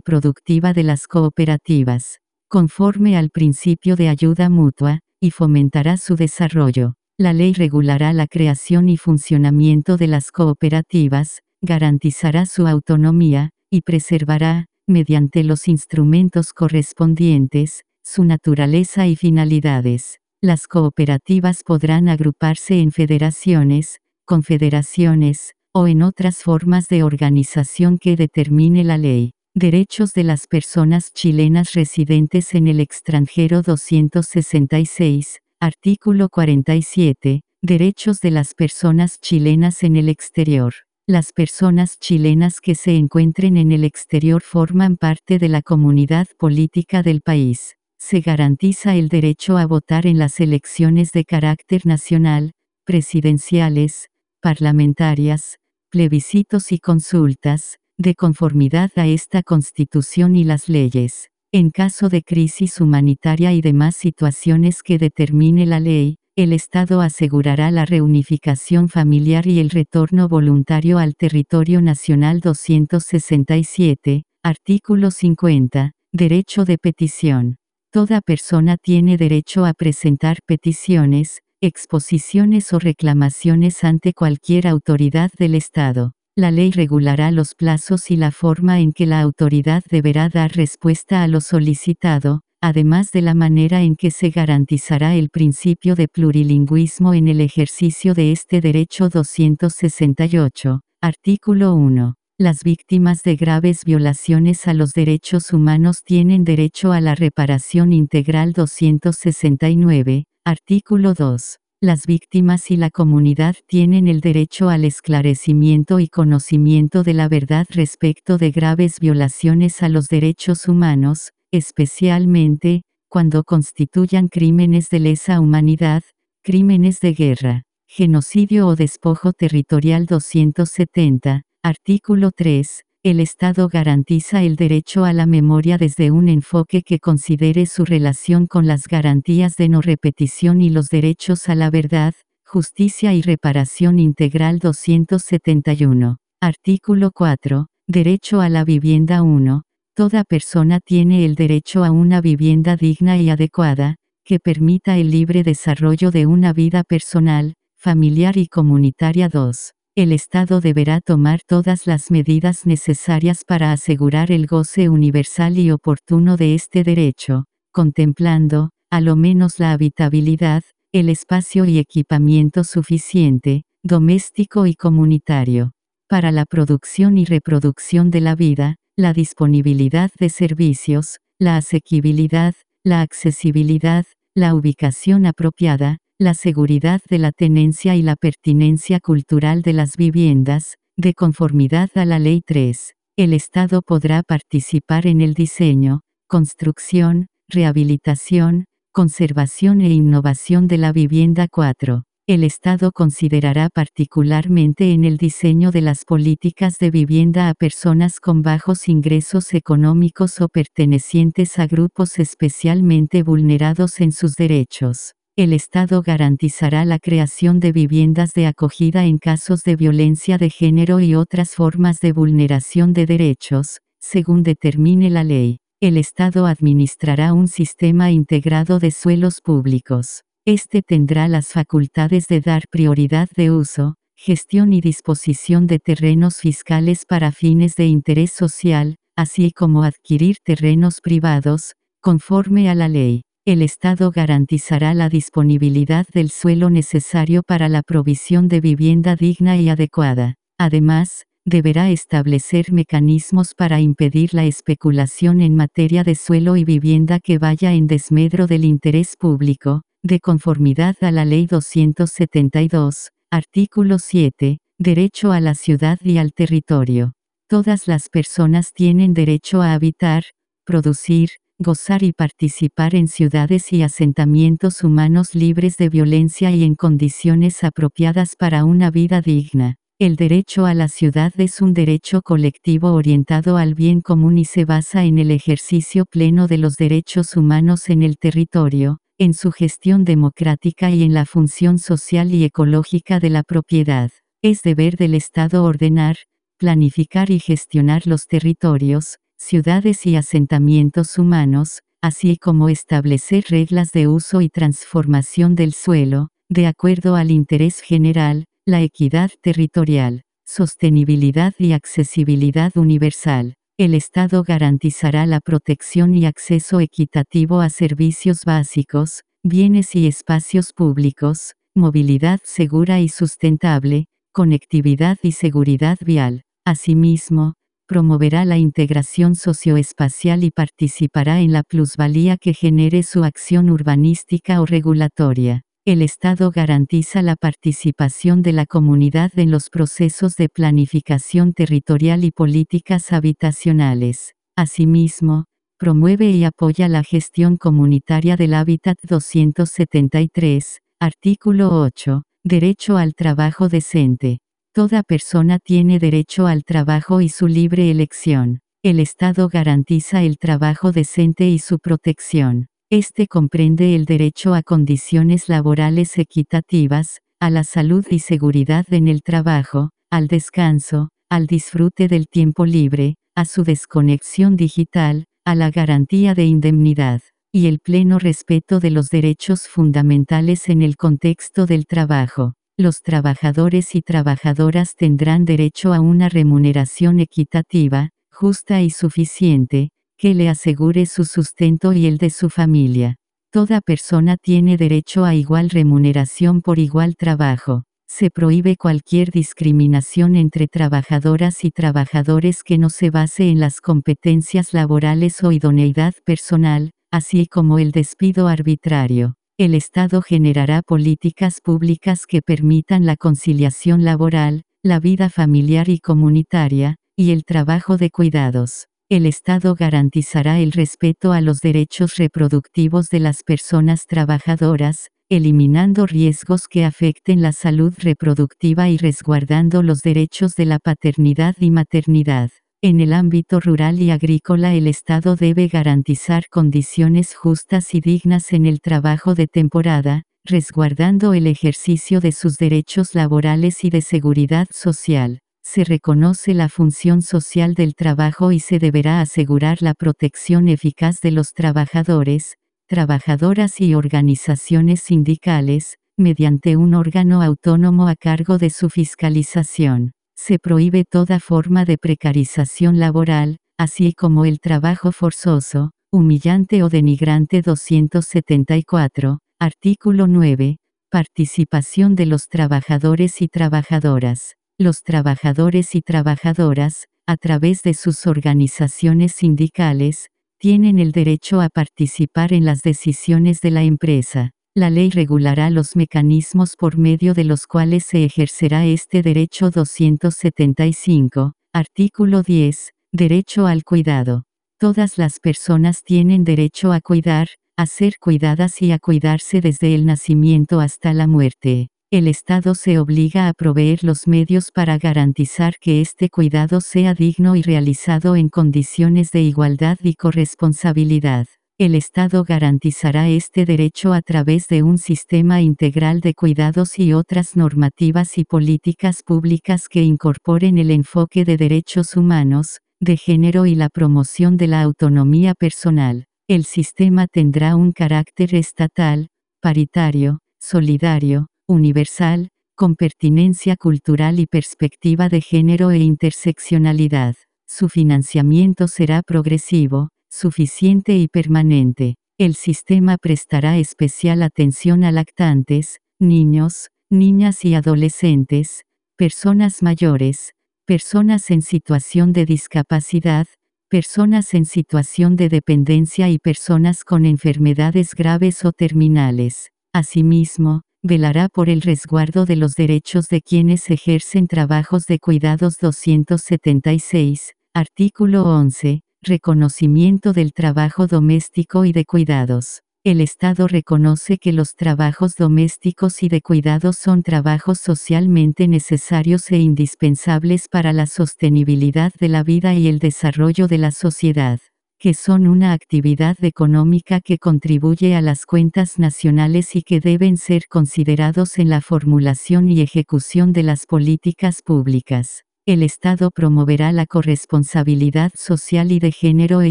productiva 0.00 0.72
de 0.72 0.82
las 0.82 1.06
cooperativas, 1.06 2.18
conforme 2.48 3.16
al 3.16 3.30
principio 3.30 3.94
de 3.94 4.08
ayuda 4.08 4.50
mutua, 4.50 4.98
y 5.20 5.30
fomentará 5.30 5.98
su 5.98 6.16
desarrollo. 6.16 6.94
La 7.16 7.32
ley 7.32 7.52
regulará 7.52 8.12
la 8.12 8.26
creación 8.26 8.88
y 8.88 8.96
funcionamiento 8.96 9.96
de 9.96 10.08
las 10.08 10.32
cooperativas, 10.32 11.42
garantizará 11.62 12.44
su 12.46 12.66
autonomía, 12.66 13.50
y 13.76 13.82
preservará, 13.82 14.66
mediante 14.88 15.44
los 15.44 15.68
instrumentos 15.68 16.52
correspondientes, 16.52 17.84
su 18.02 18.24
naturaleza 18.24 19.06
y 19.06 19.16
finalidades. 19.16 20.18
Las 20.42 20.66
cooperativas 20.66 21.62
podrán 21.62 22.08
agruparse 22.08 22.80
en 22.80 22.90
federaciones, 22.90 23.98
confederaciones, 24.24 25.52
o 25.74 25.86
en 25.88 26.02
otras 26.02 26.42
formas 26.42 26.88
de 26.88 27.02
organización 27.02 27.98
que 27.98 28.16
determine 28.16 28.82
la 28.82 28.96
ley. 28.96 29.32
Derechos 29.54 30.14
de 30.14 30.24
las 30.24 30.46
personas 30.46 31.12
chilenas 31.12 31.74
residentes 31.74 32.54
en 32.54 32.68
el 32.68 32.80
extranjero 32.80 33.62
266, 33.62 35.38
artículo 35.60 36.28
47, 36.28 37.40
Derechos 37.62 38.20
de 38.20 38.30
las 38.30 38.54
personas 38.54 39.20
chilenas 39.20 39.82
en 39.82 39.96
el 39.96 40.08
exterior. 40.08 40.74
Las 41.08 41.32
personas 41.32 42.00
chilenas 42.00 42.60
que 42.60 42.74
se 42.74 42.96
encuentren 42.96 43.56
en 43.56 43.70
el 43.70 43.84
exterior 43.84 44.42
forman 44.42 44.96
parte 44.96 45.38
de 45.38 45.48
la 45.48 45.62
comunidad 45.62 46.26
política 46.36 47.04
del 47.04 47.20
país. 47.20 47.76
Se 47.96 48.20
garantiza 48.20 48.96
el 48.96 49.08
derecho 49.08 49.56
a 49.56 49.66
votar 49.66 50.08
en 50.08 50.18
las 50.18 50.40
elecciones 50.40 51.12
de 51.12 51.24
carácter 51.24 51.86
nacional, 51.86 52.54
presidenciales, 52.84 54.08
parlamentarias, 54.40 55.58
plebiscitos 55.90 56.72
y 56.72 56.80
consultas, 56.80 57.78
de 57.96 58.16
conformidad 58.16 58.90
a 58.96 59.06
esta 59.06 59.44
constitución 59.44 60.34
y 60.34 60.42
las 60.42 60.68
leyes. 60.68 61.28
En 61.52 61.70
caso 61.70 62.08
de 62.08 62.24
crisis 62.24 62.80
humanitaria 62.80 63.52
y 63.52 63.60
demás 63.60 63.94
situaciones 63.94 64.82
que 64.82 64.98
determine 64.98 65.66
la 65.66 65.78
ley, 65.78 66.16
el 66.36 66.52
Estado 66.52 67.00
asegurará 67.00 67.70
la 67.70 67.86
reunificación 67.86 68.90
familiar 68.90 69.46
y 69.46 69.58
el 69.58 69.70
retorno 69.70 70.28
voluntario 70.28 70.98
al 70.98 71.14
territorio 71.16 71.80
nacional 71.80 72.40
267, 72.40 74.24
artículo 74.42 75.10
50, 75.10 75.92
derecho 76.12 76.66
de 76.66 76.76
petición. 76.76 77.56
Toda 77.90 78.20
persona 78.20 78.76
tiene 78.76 79.16
derecho 79.16 79.64
a 79.64 79.72
presentar 79.72 80.36
peticiones, 80.44 81.40
exposiciones 81.62 82.70
o 82.74 82.80
reclamaciones 82.80 83.82
ante 83.82 84.12
cualquier 84.12 84.66
autoridad 84.66 85.30
del 85.38 85.54
Estado. 85.54 86.12
La 86.36 86.50
ley 86.50 86.70
regulará 86.70 87.30
los 87.30 87.54
plazos 87.54 88.10
y 88.10 88.16
la 88.16 88.30
forma 88.30 88.80
en 88.80 88.92
que 88.92 89.06
la 89.06 89.22
autoridad 89.22 89.82
deberá 89.90 90.28
dar 90.28 90.52
respuesta 90.52 91.22
a 91.22 91.28
lo 91.28 91.40
solicitado, 91.40 92.42
además 92.60 93.12
de 93.12 93.22
la 93.22 93.34
manera 93.34 93.82
en 93.82 93.96
que 93.96 94.10
se 94.10 94.30
garantizará 94.30 95.14
el 95.14 95.30
principio 95.30 95.94
de 95.94 96.08
plurilingüismo 96.08 97.14
en 97.14 97.28
el 97.28 97.40
ejercicio 97.40 98.14
de 98.14 98.32
este 98.32 98.60
derecho 98.60 99.08
268, 99.08 100.80
artículo 101.00 101.74
1. 101.74 102.14
Las 102.38 102.64
víctimas 102.64 103.22
de 103.22 103.36
graves 103.36 103.84
violaciones 103.84 104.68
a 104.68 104.74
los 104.74 104.92
derechos 104.92 105.52
humanos 105.52 106.02
tienen 106.04 106.44
derecho 106.44 106.92
a 106.92 107.00
la 107.00 107.14
reparación 107.14 107.92
integral 107.92 108.52
269, 108.52 110.24
artículo 110.44 111.14
2. 111.14 111.56
Las 111.82 112.06
víctimas 112.06 112.70
y 112.70 112.76
la 112.76 112.90
comunidad 112.90 113.54
tienen 113.66 114.08
el 114.08 114.20
derecho 114.20 114.70
al 114.70 114.84
esclarecimiento 114.84 116.00
y 116.00 116.08
conocimiento 116.08 117.02
de 117.02 117.14
la 117.14 117.28
verdad 117.28 117.66
respecto 117.70 118.38
de 118.38 118.50
graves 118.50 118.98
violaciones 118.98 119.82
a 119.82 119.88
los 119.88 120.08
derechos 120.08 120.68
humanos, 120.68 121.32
especialmente, 121.52 122.82
cuando 123.08 123.44
constituyan 123.44 124.28
crímenes 124.28 124.90
de 124.90 125.00
lesa 125.00 125.40
humanidad, 125.40 126.02
crímenes 126.42 127.00
de 127.00 127.12
guerra, 127.12 127.62
genocidio 127.86 128.66
o 128.66 128.76
despojo 128.76 129.32
territorial 129.32 130.06
270, 130.06 131.42
artículo 131.62 132.30
3, 132.32 132.82
el 133.02 133.20
Estado 133.20 133.68
garantiza 133.68 134.42
el 134.42 134.56
derecho 134.56 135.04
a 135.04 135.12
la 135.12 135.26
memoria 135.26 135.78
desde 135.78 136.10
un 136.10 136.28
enfoque 136.28 136.82
que 136.82 136.98
considere 136.98 137.66
su 137.66 137.84
relación 137.84 138.48
con 138.48 138.66
las 138.66 138.88
garantías 138.88 139.54
de 139.54 139.68
no 139.68 139.80
repetición 139.80 140.60
y 140.60 140.70
los 140.70 140.88
derechos 140.88 141.48
a 141.48 141.54
la 141.54 141.70
verdad, 141.70 142.14
justicia 142.44 143.14
y 143.14 143.22
reparación 143.22 144.00
integral 144.00 144.58
271. 144.58 146.16
Artículo 146.40 147.12
4. 147.12 147.68
Derecho 147.86 148.40
a 148.40 148.48
la 148.48 148.64
vivienda 148.64 149.22
1. 149.22 149.62
Toda 149.96 150.24
persona 150.24 150.80
tiene 150.80 151.24
el 151.24 151.36
derecho 151.36 151.82
a 151.82 151.90
una 151.90 152.20
vivienda 152.20 152.76
digna 152.76 153.16
y 153.16 153.30
adecuada, 153.30 153.96
que 154.26 154.38
permita 154.38 154.98
el 154.98 155.10
libre 155.10 155.42
desarrollo 155.42 156.10
de 156.10 156.26
una 156.26 156.52
vida 156.52 156.84
personal, 156.84 157.54
familiar 157.78 158.36
y 158.36 158.46
comunitaria 158.46 159.30
2. 159.30 159.72
El 159.94 160.12
Estado 160.12 160.60
deberá 160.60 161.00
tomar 161.00 161.40
todas 161.46 161.86
las 161.86 162.10
medidas 162.10 162.66
necesarias 162.66 163.42
para 163.46 163.72
asegurar 163.72 164.30
el 164.30 164.46
goce 164.46 164.90
universal 164.90 165.56
y 165.56 165.70
oportuno 165.70 166.36
de 166.36 166.54
este 166.54 166.84
derecho, 166.84 167.46
contemplando, 167.72 168.68
a 168.90 169.00
lo 169.00 169.16
menos 169.16 169.58
la 169.58 169.72
habitabilidad, 169.72 170.62
el 170.92 171.08
espacio 171.08 171.64
y 171.64 171.78
equipamiento 171.78 172.64
suficiente, 172.64 173.62
doméstico 173.82 174.66
y 174.66 174.74
comunitario, 174.74 175.72
para 176.06 176.32
la 176.32 176.44
producción 176.44 177.16
y 177.16 177.24
reproducción 177.24 178.10
de 178.10 178.20
la 178.20 178.34
vida, 178.34 178.76
la 178.98 179.12
disponibilidad 179.12 180.10
de 180.18 180.30
servicios, 180.30 181.18
la 181.38 181.58
asequibilidad, 181.58 182.54
la 182.82 183.02
accesibilidad, 183.02 184.06
la 184.34 184.54
ubicación 184.54 185.26
apropiada, 185.26 185.98
la 186.18 186.32
seguridad 186.32 187.02
de 187.10 187.18
la 187.18 187.30
tenencia 187.30 187.94
y 187.94 188.00
la 188.00 188.16
pertinencia 188.16 189.00
cultural 189.00 189.60
de 189.60 189.74
las 189.74 189.98
viviendas, 189.98 190.76
de 190.96 191.12
conformidad 191.12 191.90
a 191.94 192.06
la 192.06 192.18
Ley 192.18 192.40
3. 192.40 192.94
El 193.18 193.34
Estado 193.34 193.82
podrá 193.82 194.22
participar 194.22 195.06
en 195.06 195.20
el 195.20 195.34
diseño, 195.34 196.00
construcción, 196.26 197.26
rehabilitación, 197.48 198.64
conservación 198.92 199.82
e 199.82 199.90
innovación 199.90 200.68
de 200.68 200.78
la 200.78 200.92
vivienda 200.92 201.48
4. 201.50 202.04
El 202.28 202.42
Estado 202.42 202.90
considerará 202.90 203.68
particularmente 203.72 204.90
en 204.90 205.04
el 205.04 205.16
diseño 205.16 205.70
de 205.70 205.80
las 205.80 206.04
políticas 206.04 206.80
de 206.80 206.90
vivienda 206.90 207.48
a 207.48 207.54
personas 207.54 208.18
con 208.18 208.42
bajos 208.42 208.88
ingresos 208.88 209.54
económicos 209.54 210.40
o 210.40 210.48
pertenecientes 210.48 211.60
a 211.60 211.68
grupos 211.68 212.18
especialmente 212.18 213.22
vulnerados 213.22 214.00
en 214.00 214.10
sus 214.10 214.34
derechos. 214.34 215.12
El 215.36 215.52
Estado 215.52 216.02
garantizará 216.02 216.84
la 216.84 216.98
creación 216.98 217.60
de 217.60 217.70
viviendas 217.70 218.34
de 218.34 218.48
acogida 218.48 219.04
en 219.04 219.18
casos 219.18 219.62
de 219.62 219.76
violencia 219.76 220.36
de 220.36 220.50
género 220.50 220.98
y 220.98 221.14
otras 221.14 221.54
formas 221.54 222.00
de 222.00 222.10
vulneración 222.10 222.92
de 222.92 223.06
derechos, 223.06 223.78
según 224.00 224.42
determine 224.42 225.10
la 225.10 225.22
ley. 225.22 225.60
El 225.80 225.96
Estado 225.96 226.46
administrará 226.46 227.32
un 227.32 227.46
sistema 227.46 228.10
integrado 228.10 228.80
de 228.80 228.90
suelos 228.90 229.40
públicos. 229.40 230.25
Este 230.48 230.80
tendrá 230.80 231.26
las 231.26 231.48
facultades 231.48 232.28
de 232.28 232.40
dar 232.40 232.68
prioridad 232.70 233.28
de 233.34 233.50
uso, 233.50 233.96
gestión 234.16 234.72
y 234.72 234.80
disposición 234.80 235.66
de 235.66 235.80
terrenos 235.80 236.36
fiscales 236.36 237.04
para 237.04 237.32
fines 237.32 237.74
de 237.74 237.86
interés 237.86 238.30
social, 238.30 238.94
así 239.16 239.50
como 239.50 239.82
adquirir 239.82 240.36
terrenos 240.44 241.00
privados, 241.00 241.72
conforme 242.00 242.70
a 242.70 242.76
la 242.76 242.86
ley. 242.88 243.22
El 243.44 243.60
Estado 243.60 244.12
garantizará 244.12 244.94
la 244.94 245.08
disponibilidad 245.08 246.06
del 246.14 246.30
suelo 246.30 246.70
necesario 246.70 247.42
para 247.42 247.68
la 247.68 247.82
provisión 247.82 248.46
de 248.46 248.60
vivienda 248.60 249.16
digna 249.16 249.56
y 249.56 249.68
adecuada. 249.68 250.36
Además, 250.60 251.24
deberá 251.44 251.90
establecer 251.90 252.72
mecanismos 252.72 253.54
para 253.56 253.80
impedir 253.80 254.32
la 254.32 254.44
especulación 254.44 255.40
en 255.40 255.56
materia 255.56 256.04
de 256.04 256.14
suelo 256.14 256.56
y 256.56 256.62
vivienda 256.62 257.18
que 257.18 257.38
vaya 257.38 257.72
en 257.72 257.88
desmedro 257.88 258.46
del 258.46 258.64
interés 258.64 259.16
público, 259.18 259.82
de 260.06 260.20
conformidad 260.20 260.96
a 261.00 261.10
la 261.10 261.24
Ley 261.24 261.46
272, 261.46 263.10
artículo 263.30 263.98
7, 263.98 264.58
derecho 264.78 265.32
a 265.32 265.40
la 265.40 265.54
ciudad 265.54 265.98
y 266.02 266.18
al 266.18 266.32
territorio. 266.32 267.12
Todas 267.48 267.88
las 267.88 268.08
personas 268.08 268.72
tienen 268.72 269.14
derecho 269.14 269.62
a 269.62 269.72
habitar, 269.72 270.24
producir, 270.64 271.30
gozar 271.58 272.02
y 272.02 272.12
participar 272.12 272.94
en 272.94 273.08
ciudades 273.08 273.72
y 273.72 273.82
asentamientos 273.82 274.84
humanos 274.84 275.34
libres 275.34 275.76
de 275.76 275.88
violencia 275.88 276.50
y 276.50 276.64
en 276.64 276.74
condiciones 276.74 277.64
apropiadas 277.64 278.36
para 278.36 278.64
una 278.64 278.90
vida 278.90 279.20
digna. 279.20 279.76
El 279.98 280.16
derecho 280.16 280.66
a 280.66 280.74
la 280.74 280.88
ciudad 280.88 281.32
es 281.38 281.62
un 281.62 281.72
derecho 281.72 282.20
colectivo 282.22 282.92
orientado 282.92 283.56
al 283.56 283.74
bien 283.74 284.02
común 284.02 284.36
y 284.38 284.44
se 284.44 284.66
basa 284.66 285.04
en 285.04 285.18
el 285.18 285.30
ejercicio 285.30 286.04
pleno 286.04 286.48
de 286.48 286.58
los 286.58 286.76
derechos 286.76 287.36
humanos 287.36 287.88
en 287.88 288.02
el 288.02 288.18
territorio, 288.18 288.98
en 289.18 289.34
su 289.34 289.52
gestión 289.52 290.04
democrática 290.04 290.90
y 290.90 291.02
en 291.02 291.14
la 291.14 291.24
función 291.24 291.78
social 291.78 292.32
y 292.32 292.44
ecológica 292.44 293.20
de 293.20 293.30
la 293.30 293.42
propiedad. 293.42 294.10
Es 294.42 294.62
deber 294.62 294.96
del 294.96 295.14
Estado 295.14 295.64
ordenar, 295.64 296.16
planificar 296.58 297.30
y 297.30 297.40
gestionar 297.40 298.06
los 298.06 298.26
territorios, 298.26 299.18
ciudades 299.38 300.06
y 300.06 300.16
asentamientos 300.16 301.18
humanos, 301.18 301.80
así 302.02 302.36
como 302.36 302.68
establecer 302.68 303.44
reglas 303.48 303.92
de 303.92 304.08
uso 304.08 304.40
y 304.40 304.48
transformación 304.48 305.54
del 305.54 305.72
suelo, 305.72 306.28
de 306.48 306.66
acuerdo 306.66 307.16
al 307.16 307.30
interés 307.30 307.80
general, 307.80 308.44
la 308.66 308.82
equidad 308.82 309.30
territorial, 309.40 310.22
sostenibilidad 310.44 311.54
y 311.58 311.72
accesibilidad 311.72 312.76
universal. 312.76 313.54
El 313.78 313.92
Estado 313.92 314.42
garantizará 314.42 315.26
la 315.26 315.40
protección 315.40 316.14
y 316.14 316.24
acceso 316.24 316.80
equitativo 316.80 317.60
a 317.60 317.68
servicios 317.68 318.46
básicos, 318.46 319.20
bienes 319.44 319.94
y 319.94 320.06
espacios 320.06 320.72
públicos, 320.72 321.52
movilidad 321.74 322.40
segura 322.42 323.00
y 323.00 323.10
sustentable, 323.10 324.06
conectividad 324.32 325.18
y 325.22 325.32
seguridad 325.32 325.98
vial. 326.00 326.44
Asimismo, 326.64 327.52
promoverá 327.86 328.46
la 328.46 328.56
integración 328.56 329.34
socioespacial 329.34 330.42
y 330.42 330.50
participará 330.52 331.42
en 331.42 331.52
la 331.52 331.62
plusvalía 331.62 332.38
que 332.38 332.54
genere 332.54 333.02
su 333.02 333.24
acción 333.24 333.68
urbanística 333.68 334.62
o 334.62 334.64
regulatoria. 334.64 335.65
El 335.86 336.02
Estado 336.02 336.50
garantiza 336.50 337.22
la 337.22 337.36
participación 337.36 338.42
de 338.42 338.50
la 338.50 338.66
comunidad 338.66 339.30
en 339.38 339.52
los 339.52 339.70
procesos 339.70 340.34
de 340.34 340.48
planificación 340.48 341.52
territorial 341.52 342.24
y 342.24 342.32
políticas 342.32 343.12
habitacionales. 343.12 344.34
Asimismo, 344.56 345.44
promueve 345.78 346.32
y 346.32 346.42
apoya 346.42 346.88
la 346.88 347.04
gestión 347.04 347.56
comunitaria 347.56 348.36
del 348.36 348.54
hábitat 348.54 348.98
273, 349.04 350.80
artículo 350.98 351.80
8, 351.80 352.24
derecho 352.42 352.96
al 352.96 353.14
trabajo 353.14 353.68
decente. 353.68 354.40
Toda 354.74 355.04
persona 355.04 355.60
tiene 355.60 356.00
derecho 356.00 356.48
al 356.48 356.64
trabajo 356.64 357.20
y 357.20 357.28
su 357.28 357.46
libre 357.46 357.92
elección. 357.92 358.58
El 358.82 358.98
Estado 358.98 359.48
garantiza 359.48 360.24
el 360.24 360.38
trabajo 360.38 360.90
decente 360.90 361.48
y 361.48 361.60
su 361.60 361.78
protección. 361.78 362.66
Este 362.90 363.26
comprende 363.26 363.96
el 363.96 364.04
derecho 364.04 364.54
a 364.54 364.62
condiciones 364.62 365.48
laborales 365.48 366.18
equitativas, 366.18 367.18
a 367.40 367.50
la 367.50 367.64
salud 367.64 368.06
y 368.08 368.20
seguridad 368.20 368.86
en 368.92 369.08
el 369.08 369.22
trabajo, 369.22 369.90
al 370.08 370.28
descanso, 370.28 371.08
al 371.28 371.48
disfrute 371.48 372.06
del 372.06 372.28
tiempo 372.28 372.64
libre, 372.64 373.16
a 373.34 373.44
su 373.44 373.64
desconexión 373.64 374.56
digital, 374.56 375.24
a 375.44 375.56
la 375.56 375.72
garantía 375.72 376.34
de 376.34 376.44
indemnidad, 376.44 377.22
y 377.52 377.66
el 377.66 377.80
pleno 377.80 378.20
respeto 378.20 378.78
de 378.78 378.90
los 378.90 379.08
derechos 379.08 379.66
fundamentales 379.66 380.68
en 380.68 380.80
el 380.80 380.96
contexto 380.96 381.66
del 381.66 381.86
trabajo. 381.86 382.54
Los 382.78 383.02
trabajadores 383.02 383.96
y 383.96 384.02
trabajadoras 384.02 384.94
tendrán 384.94 385.44
derecho 385.44 385.92
a 385.92 385.98
una 385.98 386.28
remuneración 386.28 387.18
equitativa, 387.18 388.10
justa 388.30 388.80
y 388.80 388.90
suficiente, 388.90 389.88
que 390.16 390.34
le 390.34 390.48
asegure 390.48 391.06
su 391.06 391.24
sustento 391.24 391.92
y 391.92 392.06
el 392.06 392.18
de 392.18 392.30
su 392.30 392.50
familia. 392.50 393.16
Toda 393.52 393.80
persona 393.80 394.36
tiene 394.36 394.76
derecho 394.76 395.24
a 395.24 395.34
igual 395.34 395.70
remuneración 395.70 396.60
por 396.60 396.78
igual 396.78 397.16
trabajo. 397.16 397.84
Se 398.08 398.30
prohíbe 398.30 398.76
cualquier 398.76 399.30
discriminación 399.30 400.36
entre 400.36 400.68
trabajadoras 400.68 401.64
y 401.64 401.70
trabajadores 401.70 402.62
que 402.62 402.78
no 402.78 402.88
se 402.88 403.10
base 403.10 403.50
en 403.50 403.60
las 403.60 403.80
competencias 403.80 404.72
laborales 404.72 405.42
o 405.42 405.52
idoneidad 405.52 406.14
personal, 406.24 406.92
así 407.10 407.46
como 407.46 407.78
el 407.78 407.90
despido 407.90 408.46
arbitrario. 408.46 409.34
El 409.58 409.74
Estado 409.74 410.22
generará 410.22 410.82
políticas 410.82 411.60
públicas 411.62 412.26
que 412.26 412.42
permitan 412.42 413.06
la 413.06 413.16
conciliación 413.16 414.04
laboral, 414.04 414.62
la 414.82 415.00
vida 415.00 415.30
familiar 415.30 415.88
y 415.88 415.98
comunitaria, 415.98 416.96
y 417.16 417.30
el 417.30 417.44
trabajo 417.44 417.96
de 417.96 418.10
cuidados. 418.10 418.86
El 419.08 419.24
Estado 419.24 419.76
garantizará 419.76 420.58
el 420.58 420.72
respeto 420.72 421.30
a 421.30 421.40
los 421.40 421.60
derechos 421.60 422.16
reproductivos 422.16 423.08
de 423.08 423.20
las 423.20 423.44
personas 423.44 424.06
trabajadoras, 424.06 425.12
eliminando 425.28 426.06
riesgos 426.06 426.66
que 426.66 426.84
afecten 426.84 427.40
la 427.40 427.52
salud 427.52 427.94
reproductiva 427.98 428.88
y 428.88 428.96
resguardando 428.96 429.84
los 429.84 430.00
derechos 430.00 430.56
de 430.56 430.64
la 430.64 430.80
paternidad 430.80 431.54
y 431.60 431.70
maternidad. 431.70 432.50
En 432.82 432.98
el 432.98 433.12
ámbito 433.12 433.60
rural 433.60 434.02
y 434.02 434.10
agrícola 434.10 434.74
el 434.74 434.88
Estado 434.88 435.36
debe 435.36 435.68
garantizar 435.68 436.48
condiciones 436.48 437.36
justas 437.36 437.94
y 437.94 438.00
dignas 438.00 438.52
en 438.52 438.66
el 438.66 438.80
trabajo 438.80 439.36
de 439.36 439.46
temporada, 439.46 440.24
resguardando 440.44 441.32
el 441.32 441.46
ejercicio 441.46 442.18
de 442.18 442.32
sus 442.32 442.56
derechos 442.56 443.14
laborales 443.14 443.84
y 443.84 443.90
de 443.90 444.02
seguridad 444.02 444.66
social 444.72 445.42
se 445.66 445.82
reconoce 445.82 446.54
la 446.54 446.68
función 446.68 447.22
social 447.22 447.74
del 447.74 447.96
trabajo 447.96 448.52
y 448.52 448.60
se 448.60 448.78
deberá 448.78 449.20
asegurar 449.20 449.82
la 449.82 449.94
protección 449.94 450.68
eficaz 450.68 451.20
de 451.20 451.32
los 451.32 451.54
trabajadores, 451.54 452.54
trabajadoras 452.86 453.80
y 453.80 453.96
organizaciones 453.96 455.00
sindicales, 455.00 455.98
mediante 456.16 456.76
un 456.76 456.94
órgano 456.94 457.42
autónomo 457.42 458.06
a 458.06 458.14
cargo 458.14 458.58
de 458.58 458.70
su 458.70 458.90
fiscalización. 458.90 460.12
Se 460.36 460.60
prohíbe 460.60 461.04
toda 461.04 461.40
forma 461.40 461.84
de 461.84 461.98
precarización 461.98 463.00
laboral, 463.00 463.58
así 463.76 464.14
como 464.14 464.44
el 464.44 464.60
trabajo 464.60 465.10
forzoso, 465.10 465.90
humillante 466.12 466.84
o 466.84 466.88
denigrante 466.88 467.60
274, 467.60 469.40
artículo 469.58 470.28
9, 470.28 470.76
participación 471.10 472.14
de 472.14 472.26
los 472.26 472.46
trabajadores 472.46 473.42
y 473.42 473.48
trabajadoras. 473.48 474.54
Los 474.78 475.02
trabajadores 475.02 475.94
y 475.94 476.02
trabajadoras, 476.02 477.06
a 477.26 477.38
través 477.38 477.82
de 477.82 477.94
sus 477.94 478.26
organizaciones 478.26 479.32
sindicales, 479.32 480.28
tienen 480.58 480.98
el 480.98 481.12
derecho 481.12 481.62
a 481.62 481.70
participar 481.70 482.52
en 482.52 482.66
las 482.66 482.82
decisiones 482.82 483.62
de 483.62 483.70
la 483.70 483.84
empresa. 483.84 484.50
La 484.74 484.90
ley 484.90 485.08
regulará 485.08 485.70
los 485.70 485.96
mecanismos 485.96 486.76
por 486.76 486.98
medio 486.98 487.32
de 487.32 487.44
los 487.44 487.66
cuales 487.66 488.04
se 488.04 488.24
ejercerá 488.24 488.84
este 488.84 489.22
derecho 489.22 489.70
275, 489.70 491.54
artículo 491.72 492.42
10, 492.42 492.90
derecho 493.12 493.66
al 493.66 493.82
cuidado. 493.82 494.44
Todas 494.78 495.16
las 495.16 495.40
personas 495.40 496.02
tienen 496.02 496.44
derecho 496.44 496.92
a 496.92 497.00
cuidar, 497.00 497.48
a 497.78 497.86
ser 497.86 498.18
cuidadas 498.18 498.82
y 498.82 498.92
a 498.92 498.98
cuidarse 498.98 499.62
desde 499.62 499.94
el 499.94 500.04
nacimiento 500.04 500.80
hasta 500.80 501.14
la 501.14 501.26
muerte. 501.26 501.88
El 502.12 502.28
Estado 502.28 502.76
se 502.76 503.00
obliga 503.00 503.48
a 503.48 503.52
proveer 503.52 504.04
los 504.04 504.28
medios 504.28 504.70
para 504.70 504.96
garantizar 504.96 505.74
que 505.80 506.00
este 506.00 506.30
cuidado 506.30 506.80
sea 506.80 507.14
digno 507.14 507.56
y 507.56 507.62
realizado 507.62 508.36
en 508.36 508.48
condiciones 508.48 509.32
de 509.32 509.42
igualdad 509.42 509.98
y 510.00 510.14
corresponsabilidad. 510.14 511.48
El 511.78 511.96
Estado 511.96 512.44
garantizará 512.44 513.28
este 513.28 513.64
derecho 513.64 514.12
a 514.12 514.22
través 514.22 514.68
de 514.68 514.84
un 514.84 514.98
sistema 514.98 515.62
integral 515.62 516.20
de 516.20 516.34
cuidados 516.34 516.96
y 517.00 517.12
otras 517.12 517.56
normativas 517.56 518.38
y 518.38 518.44
políticas 518.44 519.24
públicas 519.24 519.88
que 519.88 520.04
incorporen 520.04 520.78
el 520.78 520.92
enfoque 520.92 521.44
de 521.44 521.56
derechos 521.56 522.16
humanos, 522.16 522.78
de 523.00 523.16
género 523.16 523.66
y 523.66 523.74
la 523.74 523.88
promoción 523.88 524.56
de 524.56 524.68
la 524.68 524.82
autonomía 524.82 525.54
personal. 525.54 526.26
El 526.46 526.66
sistema 526.66 527.26
tendrá 527.26 527.74
un 527.74 527.90
carácter 527.90 528.54
estatal, 528.54 529.26
paritario, 529.60 530.38
solidario, 530.60 531.48
universal, 531.66 532.48
con 532.74 532.94
pertinencia 532.94 533.76
cultural 533.76 534.38
y 534.38 534.46
perspectiva 534.46 535.28
de 535.28 535.40
género 535.40 535.90
e 535.90 535.98
interseccionalidad. 535.98 537.36
Su 537.66 537.88
financiamiento 537.88 538.86
será 538.86 539.22
progresivo, 539.22 540.10
suficiente 540.30 541.16
y 541.16 541.28
permanente. 541.28 542.16
El 542.38 542.54
sistema 542.54 543.16
prestará 543.16 543.78
especial 543.78 544.42
atención 544.42 545.04
a 545.04 545.10
lactantes, 545.10 545.98
niños, 546.20 546.90
niñas 547.10 547.64
y 547.64 547.74
adolescentes, 547.74 548.82
personas 549.16 549.82
mayores, 549.82 550.52
personas 550.84 551.50
en 551.50 551.62
situación 551.62 552.32
de 552.32 552.44
discapacidad, 552.44 553.46
personas 553.88 554.52
en 554.54 554.66
situación 554.66 555.36
de 555.36 555.48
dependencia 555.48 556.28
y 556.28 556.38
personas 556.38 557.04
con 557.04 557.24
enfermedades 557.24 558.14
graves 558.14 558.64
o 558.64 558.72
terminales. 558.72 559.70
Asimismo, 559.94 560.82
velará 561.06 561.48
por 561.48 561.68
el 561.68 561.82
resguardo 561.82 562.44
de 562.46 562.56
los 562.56 562.74
derechos 562.74 563.28
de 563.28 563.42
quienes 563.42 563.90
ejercen 563.90 564.46
trabajos 564.46 565.06
de 565.06 565.18
cuidados 565.18 565.78
276, 565.80 567.54
artículo 567.74 568.44
11, 568.44 569.02
Reconocimiento 569.22 570.32
del 570.32 570.52
trabajo 570.52 571.06
doméstico 571.06 571.84
y 571.84 571.92
de 571.92 572.04
cuidados. 572.04 572.82
El 573.02 573.20
Estado 573.20 573.68
reconoce 573.68 574.38
que 574.38 574.52
los 574.52 574.74
trabajos 574.74 575.36
domésticos 575.36 576.22
y 576.22 576.28
de 576.28 576.42
cuidados 576.42 576.96
son 576.98 577.22
trabajos 577.22 577.78
socialmente 577.78 578.66
necesarios 578.68 579.50
e 579.52 579.58
indispensables 579.58 580.68
para 580.68 580.92
la 580.92 581.06
sostenibilidad 581.06 582.12
de 582.18 582.28
la 582.28 582.42
vida 582.42 582.74
y 582.74 582.88
el 582.88 582.98
desarrollo 582.98 583.68
de 583.68 583.78
la 583.78 583.92
sociedad, 583.92 584.60
que 584.98 585.14
son 585.14 585.46
una 585.46 585.72
actividad 585.72 586.36
económica 586.42 587.20
que 587.20 587.38
contribuye 587.38 588.14
a 588.14 588.22
las 588.22 588.46
cuentas 588.46 588.98
nacionales 588.98 589.76
y 589.76 589.82
que 589.82 590.00
deben 590.00 590.36
ser 590.36 590.68
considerados 590.68 591.58
en 591.58 591.68
la 591.68 591.80
formulación 591.80 592.70
y 592.70 592.80
ejecución 592.80 593.52
de 593.52 593.62
las 593.62 593.86
políticas 593.86 594.62
públicas. 594.62 595.42
El 595.66 595.82
Estado 595.82 596.30
promoverá 596.30 596.92
la 596.92 597.06
corresponsabilidad 597.06 598.30
social 598.36 598.92
y 598.92 599.00
de 599.00 599.10
género 599.10 599.62
e 599.62 599.70